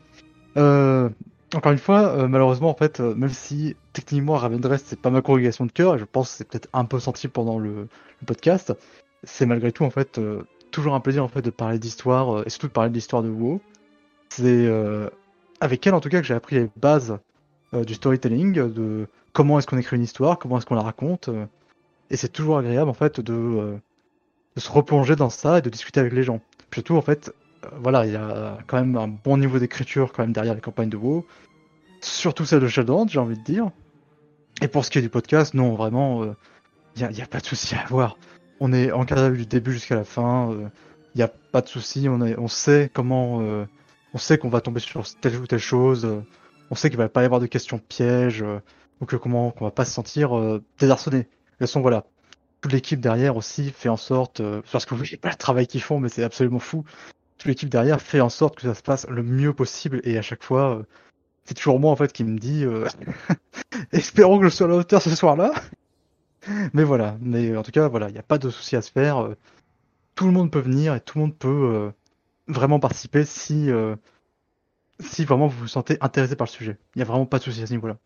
Euh, 0.56 1.08
encore 1.54 1.72
une 1.72 1.78
fois, 1.78 2.16
euh, 2.16 2.28
malheureusement, 2.28 2.70
en 2.70 2.74
fait, 2.74 3.00
euh, 3.00 3.14
même 3.14 3.30
si 3.30 3.76
techniquement 3.92 4.34
Ravendrest 4.34 4.86
c'est 4.88 5.00
pas 5.00 5.10
ma 5.10 5.22
congrégation 5.22 5.66
de 5.66 5.72
cœur, 5.72 5.96
et 5.96 5.98
je 5.98 6.04
pense 6.04 6.30
que 6.30 6.36
c'est 6.38 6.48
peut-être 6.48 6.68
un 6.72 6.84
peu 6.84 6.98
senti 6.98 7.28
pendant 7.28 7.58
le, 7.58 7.88
podcast, 8.26 8.72
c'est 9.24 9.46
malgré 9.46 9.72
tout 9.72 9.84
en 9.84 9.90
fait 9.90 10.18
euh, 10.18 10.42
toujours 10.72 10.94
un 10.94 11.00
plaisir 11.00 11.22
en 11.22 11.28
fait 11.28 11.42
de 11.42 11.50
parler 11.50 11.78
d'histoire 11.78 12.38
euh, 12.38 12.44
et 12.44 12.50
surtout 12.50 12.66
de 12.66 12.72
parler 12.72 12.90
de 12.90 12.94
l'histoire 12.94 13.22
de 13.22 13.28
WoW. 13.28 13.60
C'est 14.30 14.46
euh, 14.46 15.08
avec 15.60 15.86
elle 15.86 15.94
en 15.94 16.00
tout 16.00 16.08
cas 16.08 16.20
que 16.20 16.26
j'ai 16.26 16.34
appris 16.34 16.56
les 16.56 16.68
bases 16.76 17.18
euh, 17.74 17.84
du 17.84 17.94
storytelling, 17.94 18.54
de 18.54 19.06
comment 19.32 19.58
est-ce 19.58 19.68
qu'on 19.68 19.78
écrit 19.78 19.96
une 19.96 20.02
histoire, 20.02 20.38
comment 20.38 20.58
est-ce 20.58 20.66
qu'on 20.66 20.74
la 20.74 20.82
raconte. 20.82 21.30
et 22.10 22.16
c'est 22.16 22.28
toujours 22.28 22.58
agréable 22.58 22.90
en 22.90 22.94
fait 22.94 23.20
de, 23.20 23.78
de 24.56 24.60
se 24.60 24.70
replonger 24.70 25.14
dans 25.14 25.30
ça 25.30 25.58
et 25.58 25.62
de 25.62 25.70
discuter 25.70 26.00
avec 26.00 26.12
les 26.12 26.24
gens. 26.24 26.40
Puis 26.70 26.80
surtout 26.80 26.96
en 26.96 27.02
fait, 27.02 27.32
voilà, 27.80 28.06
il 28.06 28.12
y 28.12 28.16
a 28.16 28.58
quand 28.66 28.78
même 28.78 28.96
un 28.96 29.08
bon 29.08 29.36
niveau 29.36 29.58
d'écriture 29.58 30.12
quand 30.12 30.22
même 30.22 30.32
derrière 30.32 30.54
les 30.54 30.60
campagnes 30.60 30.88
de 30.88 30.96
WoW, 30.96 31.26
surtout 32.00 32.44
celle 32.44 32.60
de 32.60 32.68
Shadowlands, 32.68 33.08
j'ai 33.08 33.18
envie 33.18 33.38
de 33.38 33.44
dire. 33.44 33.70
Et 34.60 34.68
pour 34.68 34.84
ce 34.84 34.90
qui 34.90 34.98
est 34.98 35.02
du 35.02 35.08
podcast, 35.08 35.54
non, 35.54 35.74
vraiment, 35.74 36.24
il 36.96 37.08
n'y 37.08 37.22
a, 37.22 37.26
pas 37.26 37.40
de 37.40 37.46
souci 37.46 37.74
à 37.74 37.82
avoir. 37.82 38.16
On 38.60 38.72
est 38.72 38.92
encadré 38.92 39.30
du 39.30 39.46
début 39.46 39.72
jusqu'à 39.72 39.96
la 39.96 40.04
fin. 40.04 40.54
Il 41.14 41.18
n'y 41.18 41.22
a 41.22 41.28
pas 41.28 41.62
de 41.62 41.68
souci. 41.68 42.08
On, 42.08 42.20
on 42.20 42.48
sait 42.48 42.90
comment. 42.92 43.42
on 44.14 44.18
sait 44.18 44.38
qu'on 44.38 44.50
va 44.50 44.60
tomber 44.60 44.80
sur 44.80 45.04
telle 45.20 45.36
ou 45.36 45.46
telle 45.46 45.58
chose. 45.58 46.06
on 46.70 46.74
sait 46.74 46.90
qu'il 46.90 46.98
va 46.98 47.08
pas 47.08 47.22
y 47.22 47.24
avoir 47.24 47.40
de 47.40 47.46
questions 47.46 47.78
pièges. 47.78 48.44
donc 49.00 49.16
comment 49.16 49.50
qu'on 49.50 49.64
va 49.64 49.70
pas 49.70 49.84
se 49.84 49.92
sentir 49.92 50.60
désarçonné. 50.78 51.26
De 51.60 51.66
toute 51.66 51.82
voilà, 51.82 52.04
toute 52.62 52.72
l'équipe 52.72 53.00
derrière 53.00 53.36
aussi 53.36 53.70
fait 53.70 53.88
en 53.88 53.96
sorte, 53.96 54.40
euh, 54.40 54.62
parce 54.70 54.86
que 54.86 54.90
vous 54.94 54.98
voyez 54.98 55.16
pas 55.16 55.30
le 55.30 55.34
travail 55.34 55.66
qu'ils 55.66 55.82
font, 55.82 55.98
mais 55.98 56.08
c'est 56.08 56.22
absolument 56.22 56.60
fou. 56.60 56.84
Toute 57.42 57.48
l'équipe 57.48 57.68
derrière 57.68 58.00
fait 58.00 58.20
en 58.20 58.28
sorte 58.28 58.54
que 58.54 58.62
ça 58.62 58.74
se 58.74 58.82
passe 58.82 59.04
le 59.08 59.24
mieux 59.24 59.52
possible 59.52 60.00
et 60.04 60.16
à 60.16 60.22
chaque 60.22 60.44
fois, 60.44 60.76
euh, 60.76 60.82
c'est 61.44 61.54
toujours 61.54 61.80
moi 61.80 61.90
en 61.90 61.96
fait 61.96 62.12
qui 62.12 62.22
me 62.22 62.38
dit, 62.38 62.64
euh, 62.64 62.86
espérons 63.92 64.38
que 64.38 64.44
je 64.44 64.50
sois 64.50 64.68
à 64.68 64.70
la 64.70 64.76
hauteur 64.76 65.02
ce 65.02 65.10
soir-là. 65.10 65.52
mais 66.72 66.84
voilà, 66.84 67.16
mais 67.20 67.56
en 67.56 67.64
tout 67.64 67.72
cas 67.72 67.88
voilà, 67.88 68.10
il 68.10 68.12
n'y 68.12 68.18
a 68.20 68.22
pas 68.22 68.38
de 68.38 68.48
souci 68.48 68.76
à 68.76 68.82
se 68.82 68.92
faire. 68.92 69.28
tout 70.14 70.26
le 70.26 70.32
monde 70.32 70.52
peut 70.52 70.60
venir 70.60 70.94
et 70.94 71.00
tout 71.00 71.18
le 71.18 71.24
monde 71.24 71.36
peut 71.36 71.90
vraiment 72.46 72.78
participer 72.78 73.24
si 73.24 73.70
si 75.00 75.24
vraiment 75.24 75.48
vous 75.48 75.62
vous 75.62 75.66
sentez 75.66 75.98
intéressé 76.00 76.36
par 76.36 76.46
le 76.46 76.52
sujet. 76.52 76.78
Il 76.94 76.98
n'y 76.98 77.02
a 77.02 77.06
vraiment 77.06 77.26
pas 77.26 77.40
de 77.40 77.42
souci 77.42 77.60
à 77.60 77.66
ce 77.66 77.72
niveau-là. 77.72 77.98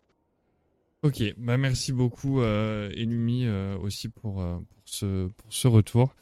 Ok, 1.03 1.21
bah 1.37 1.57
merci 1.57 1.93
beaucoup 1.93 2.41
euh, 2.41 2.89
euh, 2.91 3.77
aussi 3.77 4.09
pour, 4.09 4.41
euh, 4.41 4.57
pour, 4.57 4.81
ce, 4.85 5.27
pour 5.27 5.53
ce 5.53 5.67
retour. 5.67 6.15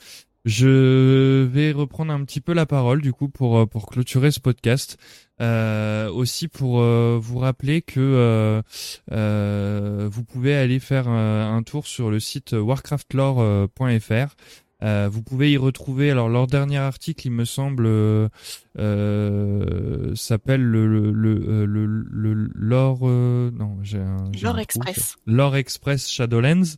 Je 0.46 1.44
vais 1.44 1.72
reprendre 1.72 2.14
un 2.14 2.24
petit 2.24 2.40
peu 2.40 2.54
la 2.54 2.66
parole 2.66 3.02
du 3.02 3.12
coup 3.12 3.30
pour 3.30 3.58
euh, 3.58 3.66
pour 3.66 3.88
clôturer 3.88 4.32
ce 4.32 4.40
podcast. 4.40 4.98
Euh, 5.42 6.10
aussi 6.10 6.48
pour 6.48 6.82
vous 6.82 7.40
rappeler 7.40 7.82
que 7.82 8.62
vous 9.10 10.24
pouvez 10.24 10.56
aller 10.56 10.80
faire 10.80 11.10
un 11.10 11.62
tour 11.64 11.88
sur 11.88 12.10
le 12.10 12.20
site 12.20 12.54
warcraftlore.fr 12.54 14.36
euh, 14.86 15.10
vous 15.12 15.24
pouvez 15.24 15.52
y 15.52 15.58
retrouver 15.58 16.12
alors 16.12 16.30
leur 16.30 16.46
dernier 16.46 16.78
article, 16.78 17.26
il 17.26 17.32
me 17.32 17.44
semble, 17.46 17.86
euh, 17.88 18.30
euh 18.78 20.14
s'appelle 20.14 20.62
le 20.62 20.86
le 20.86 21.12
le 21.12 21.66
le, 21.66 21.86
le 21.86 22.50
l'or 22.54 23.00
euh, 23.04 23.50
non 23.52 23.78
j'ai 23.82 24.00
un 24.00 24.30
l'or 24.44 24.60
express. 24.60 25.16
l'or 25.26 25.56
express 25.56 26.08
Shadowlands. 26.08 26.78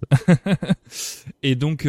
Et 1.44 1.56
donc 1.56 1.86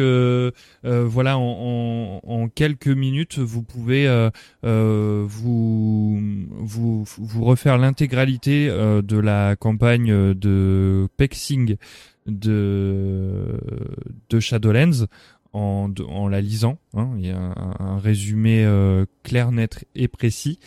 voilà 0.83 1.37
en, 1.37 1.41
en, 1.41 2.29
en, 2.29 2.49
quelques 2.49 2.87
minutes 2.87 3.39
vous 3.39 3.63
pouvez 3.63 4.29
vous 4.63 6.19
vous 6.59 7.03
vous 7.05 7.43
refaire 7.45 7.77
l'intégralité 7.77 8.67
de 8.67 9.17
la 9.17 9.55
campagne 9.55 10.33
de 10.33 11.07
Pexing 11.15 11.77
de 12.25 13.59
de 14.29 14.39
Shadowlands 14.39 15.05
en, 15.53 15.91
en 16.07 16.27
la 16.27 16.41
lisant. 16.41 16.77
Hein. 16.95 17.09
Il 17.17 17.27
y 17.27 17.31
a 17.31 17.37
un, 17.37 17.99
résumé 17.99 18.63
euh, 18.65 19.05
clair, 19.23 19.51
net 19.51 19.85
et 19.95 20.07
précis. 20.07 20.59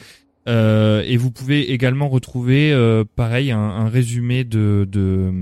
Euh, 0.49 1.03
et 1.07 1.17
vous 1.17 1.31
pouvez 1.31 1.73
également 1.73 2.09
retrouver, 2.09 2.73
euh, 2.73 3.05
pareil, 3.17 3.53
un, 3.53 3.89
résumé 3.89 4.45
de, 4.45 4.89
de, 4.91 5.33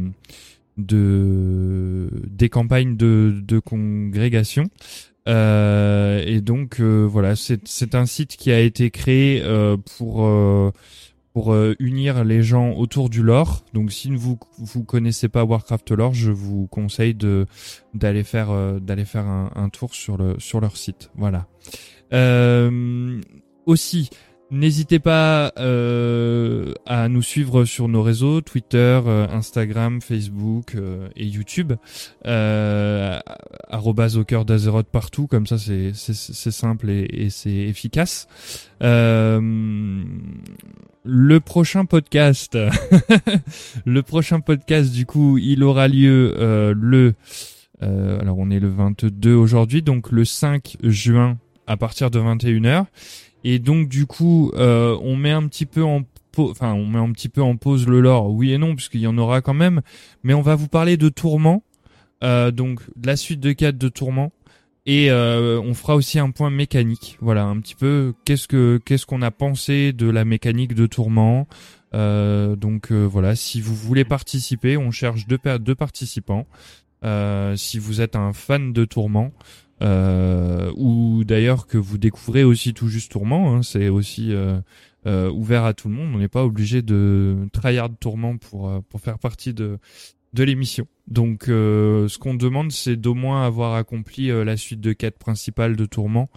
de 0.76 2.10
des 2.28 2.48
campagnes 2.48 2.96
de, 2.96 3.34
de 3.42 3.58
congrégation. 3.58 4.68
et 5.26 6.40
donc 6.42 6.80
voilà, 6.80 7.34
c'est 7.36 7.94
un 7.94 8.06
site 8.06 8.36
qui 8.36 8.52
a 8.52 8.60
été 8.60 8.90
créé 8.90 9.42
pour 9.96 10.28
pour 11.32 11.52
euh, 11.52 11.74
unir 11.78 12.24
les 12.24 12.42
gens 12.42 12.72
autour 12.72 13.08
du 13.10 13.22
lore. 13.22 13.64
Donc 13.72 13.92
si 13.92 14.14
vous 14.14 14.38
vous 14.58 14.84
connaissez 14.84 15.28
pas 15.28 15.44
Warcraft 15.44 15.90
lore, 15.92 16.14
je 16.14 16.30
vous 16.30 16.66
conseille 16.66 17.14
de 17.14 17.46
d'aller 17.94 18.24
faire 18.24 18.50
euh, 18.50 18.78
d'aller 18.80 19.04
faire 19.04 19.26
un, 19.26 19.50
un, 19.54 19.68
tour 19.68 19.94
sur 19.94 20.16
le 20.16 20.36
sur 20.38 20.60
leur 20.60 20.76
site. 20.76 21.10
Voilà. 21.16 21.46
Euh, 22.12 23.20
aussi, 23.66 24.10
N'hésitez 24.50 24.98
pas 24.98 25.52
euh, 25.58 26.74
à 26.84 27.08
nous 27.08 27.22
suivre 27.22 27.64
sur 27.64 27.86
nos 27.86 28.02
réseaux 28.02 28.40
Twitter, 28.40 29.00
euh, 29.06 29.28
Instagram, 29.30 30.00
Facebook 30.00 30.74
euh, 30.74 31.08
et 31.14 31.24
YouTube. 31.24 31.74
Euh, 32.26 33.20
au 33.72 34.24
cœur 34.24 34.44
d'Azeroth 34.44 34.88
partout, 34.88 35.28
comme 35.28 35.46
ça 35.46 35.56
c'est 35.56 35.92
c'est 35.94 36.50
simple 36.50 36.90
et, 36.90 37.30
c'est 37.30 37.52
efficace. 37.52 38.26
Le 41.04 41.40
prochain 41.40 41.84
podcast, 41.84 42.58
le 43.86 44.02
prochain 44.02 44.40
podcast 44.40 44.92
du 44.92 45.06
coup, 45.06 45.38
il 45.38 45.62
aura 45.64 45.88
lieu 45.88 46.34
le. 46.74 47.14
alors 47.80 48.38
on 48.38 48.50
est 48.50 48.60
le 48.60 48.68
22 48.68 49.34
aujourd'hui, 49.34 49.82
donc 49.82 50.10
le 50.10 50.24
5 50.24 50.76
juin 50.82 51.38
à 51.66 51.76
partir 51.76 52.10
de 52.10 52.18
21h. 52.18 52.86
Et 53.44 53.58
donc 53.58 53.88
du 53.88 54.06
coup, 54.06 54.50
euh, 54.54 54.98
on 55.02 55.16
met 55.16 55.30
un 55.30 55.46
petit 55.46 55.66
peu 55.66 55.82
en 55.82 56.02
enfin 56.36 56.72
on 56.72 56.86
met 56.86 56.98
un 56.98 57.10
petit 57.12 57.28
peu 57.28 57.42
en 57.42 57.56
pause 57.56 57.86
le 57.86 58.00
lore, 58.00 58.30
oui 58.30 58.52
et 58.52 58.58
non, 58.58 58.74
puisqu'il 58.74 59.00
y 59.00 59.06
en 59.06 59.18
aura 59.18 59.40
quand 59.40 59.54
même, 59.54 59.80
mais 60.22 60.34
on 60.34 60.42
va 60.42 60.54
vous 60.54 60.68
parler 60.68 60.96
de 60.96 61.08
Tourment, 61.08 61.62
euh, 62.22 62.50
donc 62.50 62.80
de 62.96 63.06
la 63.06 63.16
suite 63.16 63.40
de 63.40 63.52
4 63.52 63.76
de 63.76 63.88
Tourment, 63.88 64.32
et 64.90 65.08
euh, 65.08 65.60
on 65.60 65.72
fera 65.72 65.94
aussi 65.94 66.18
un 66.18 66.32
point 66.32 66.50
mécanique, 66.50 67.16
voilà, 67.20 67.44
un 67.44 67.60
petit 67.60 67.76
peu 67.76 68.12
qu'est-ce 68.24 68.48
que 68.48 68.80
qu'est-ce 68.84 69.06
qu'on 69.06 69.22
a 69.22 69.30
pensé 69.30 69.92
de 69.92 70.10
la 70.10 70.24
mécanique 70.24 70.74
de 70.74 70.86
Tourment, 70.86 71.46
euh, 71.94 72.56
donc 72.56 72.90
euh, 72.90 73.04
voilà, 73.04 73.36
si 73.36 73.60
vous 73.60 73.76
voulez 73.76 74.04
participer, 74.04 74.76
on 74.76 74.90
cherche 74.90 75.28
deux, 75.28 75.38
deux 75.60 75.76
participants, 75.76 76.48
si 77.54 77.78
vous 77.78 78.00
êtes 78.00 78.16
un 78.16 78.32
fan 78.32 78.72
de 78.72 78.84
Tourment, 78.84 79.32
euh, 79.80 80.72
ou 80.76 81.22
d'ailleurs 81.24 81.68
que 81.68 81.78
vous 81.78 81.96
découvrez 81.96 82.42
aussi 82.42 82.74
tout 82.74 82.88
juste 82.88 83.12
Tourment. 83.12 83.54
Hein, 83.54 83.62
c'est 83.62 83.88
aussi 83.88 84.32
euh, 84.32 84.60
euh, 85.06 85.30
ouvert 85.30 85.64
à 85.64 85.72
tout 85.72 85.88
le 85.88 85.94
monde. 85.94 86.10
On 86.14 86.18
n'est 86.18 86.28
pas 86.28 86.44
obligé 86.44 86.82
de 86.82 87.36
tryhard 87.52 87.90
Tourment 88.00 88.36
pour 88.36 88.68
euh, 88.68 88.80
pour 88.88 89.00
faire 89.00 89.18
partie 89.18 89.54
de 89.54 89.78
de 90.32 90.44
l'émission. 90.44 90.86
Donc, 91.06 91.44
ce 91.46 92.18
qu'on 92.18 92.34
demande, 92.34 92.72
c'est 92.72 92.96
d'au 92.96 93.14
moins 93.14 93.44
avoir 93.44 93.74
accompli 93.74 94.28
la 94.28 94.56
suite 94.56 94.80
de 94.80 94.92
quêtes 94.92 95.18
principales 95.18 95.76
de 95.76 95.86
Tourment. 95.86 96.30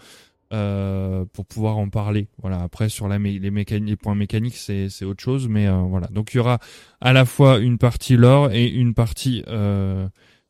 Euh, 0.54 1.26
pour 1.34 1.48
pouvoir 1.48 1.80
en 1.80 1.90
parler. 1.90 2.28
Voilà. 2.40 2.62
Après 2.62 2.88
sur 2.88 3.08
les 3.08 3.96
points 3.96 4.14
mécaniques, 4.14 4.58
c'est 4.58 5.04
autre 5.04 5.24
chose, 5.24 5.48
mais 5.48 5.66
euh, 5.66 5.78
voilà. 5.78 6.06
Donc 6.08 6.32
il 6.34 6.38
y 6.38 6.40
aura 6.40 6.60
à 7.02 7.12
la 7.12 7.26
fois 7.26 7.58
une 7.58 7.80
partie 7.80 8.18
lore 8.18 8.52
et 8.52 8.68
une 8.68 8.94
partie 8.94 9.44
euh, 9.48 10.08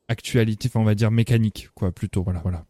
actualité, 0.09 0.67
enfin 0.67 0.81
on 0.81 0.83
va 0.83 0.95
dire 0.95 1.09
mécanique, 1.09 1.69
quoi, 1.73 1.93
plutôt. 1.93 2.21
Voilà, 2.21 2.41
voilà. 2.41 2.65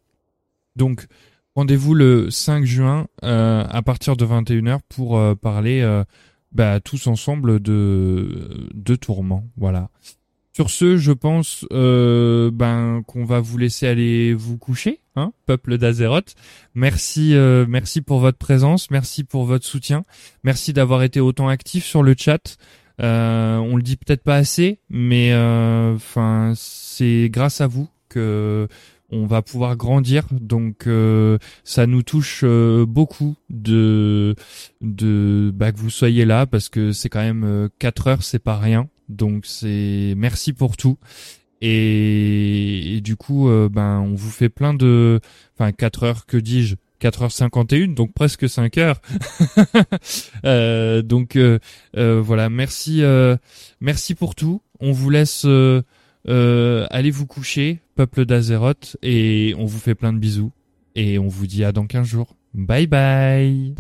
Donc, 0.75 1.07
rendez-vous 1.55 1.95
le 1.95 2.29
5 2.29 2.65
juin 2.65 3.07
euh, 3.23 3.65
à 3.67 3.81
partir 3.81 4.15
de 4.15 4.25
21h 4.25 4.81
pour 4.87 5.17
euh, 5.17 5.33
parler 5.33 5.81
euh, 5.81 6.03
bah, 6.51 6.79
tous 6.81 7.07
ensemble 7.07 7.59
de, 7.61 8.69
de 8.75 8.95
Tourment. 8.95 9.49
Voilà. 9.57 9.89
Sur 10.55 10.69
ce, 10.69 10.97
je 10.97 11.11
pense 11.11 11.65
ben 11.71 13.01
qu'on 13.07 13.25
va 13.25 13.39
vous 13.39 13.57
laisser 13.57 13.87
aller 13.87 14.33
vous 14.33 14.57
coucher, 14.57 14.99
hein, 15.15 15.33
peuple 15.45 15.77
d'Azeroth. 15.77 16.35
Merci, 16.75 17.33
merci 17.67 18.01
pour 18.01 18.19
votre 18.19 18.37
présence, 18.37 18.91
merci 18.91 19.23
pour 19.23 19.45
votre 19.45 19.65
soutien, 19.65 20.05
merci 20.43 20.71
d'avoir 20.71 21.03
été 21.03 21.19
autant 21.19 21.47
actif 21.47 21.85
sur 21.85 22.03
le 22.03 22.13
chat. 22.17 22.57
on 22.99 23.75
le 23.75 23.81
dit 23.81 23.97
peut-être 23.97 24.23
pas 24.23 24.35
assez, 24.35 24.79
mais 24.89 25.33
enfin 25.35 26.53
c'est 26.55 27.29
grâce 27.31 27.59
à 27.61 27.67
vous 27.67 27.89
que 28.09 28.67
on 29.13 29.25
va 29.25 29.41
pouvoir 29.41 29.75
grandir. 29.77 30.25
Donc 30.31 30.87
euh, 30.87 31.37
ça 31.63 31.85
nous 31.85 32.03
touche 32.03 32.41
euh, 32.43 32.85
beaucoup 32.85 33.35
de 33.49 34.35
de 34.81 35.51
bah, 35.53 35.71
que 35.71 35.77
vous 35.77 35.89
soyez 35.89 36.25
là 36.25 36.45
parce 36.45 36.69
que 36.69 36.91
c'est 36.91 37.09
quand 37.09 37.21
même 37.21 37.43
euh, 37.43 37.69
4 37.79 38.07
heures, 38.07 38.23
c'est 38.23 38.39
pas 38.39 38.57
rien. 38.57 38.89
Donc 39.09 39.45
c'est 39.45 40.13
merci 40.17 40.53
pour 40.53 40.77
tout. 40.77 40.97
Et, 41.65 42.99
du 43.01 43.15
coup, 43.15 43.47
euh, 43.47 43.69
ben 43.69 43.99
on 44.01 44.15
vous 44.15 44.31
fait 44.31 44.49
plein 44.49 44.73
de, 44.73 45.21
enfin 45.55 45.71
4 45.71 46.03
heures, 46.03 46.25
que 46.25 46.35
dis-je 46.35 46.75
4h51, 46.99 47.93
donc 47.93 48.13
presque 48.13 48.49
5 48.49 48.77
heures. 48.77 49.01
donc 51.03 51.37
voilà, 51.95 52.49
merci, 52.49 53.01
merci 53.79 54.15
pour 54.15 54.35
tout. 54.35 54.61
On 54.81 54.91
vous 54.91 55.09
laisse 55.09 55.45
euh, 56.29 56.87
allez 56.89 57.11
vous 57.11 57.25
coucher, 57.25 57.79
peuple 57.95 58.25
d'Azeroth, 58.25 58.97
et 59.01 59.53
on 59.57 59.65
vous 59.65 59.79
fait 59.79 59.95
plein 59.95 60.13
de 60.13 60.19
bisous. 60.19 60.51
Et 60.95 61.19
on 61.19 61.27
vous 61.27 61.47
dit 61.47 61.63
à 61.63 61.71
dans 61.71 61.87
15 61.87 62.07
jours. 62.07 62.35
Bye 62.53 62.87
bye 62.87 63.73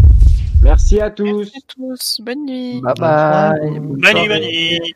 Merci 0.63 0.99
à 0.99 1.11
tous. 1.11 1.25
Merci 1.25 1.57
à 1.57 1.73
tous. 1.75 2.21
Bonne 2.21 2.45
nuit. 2.45 2.81
Bye 2.81 2.93
bye. 2.97 3.79
Bonne 3.79 4.17
nuit, 4.17 4.27
bonne 4.27 4.41
nuit. 4.41 4.95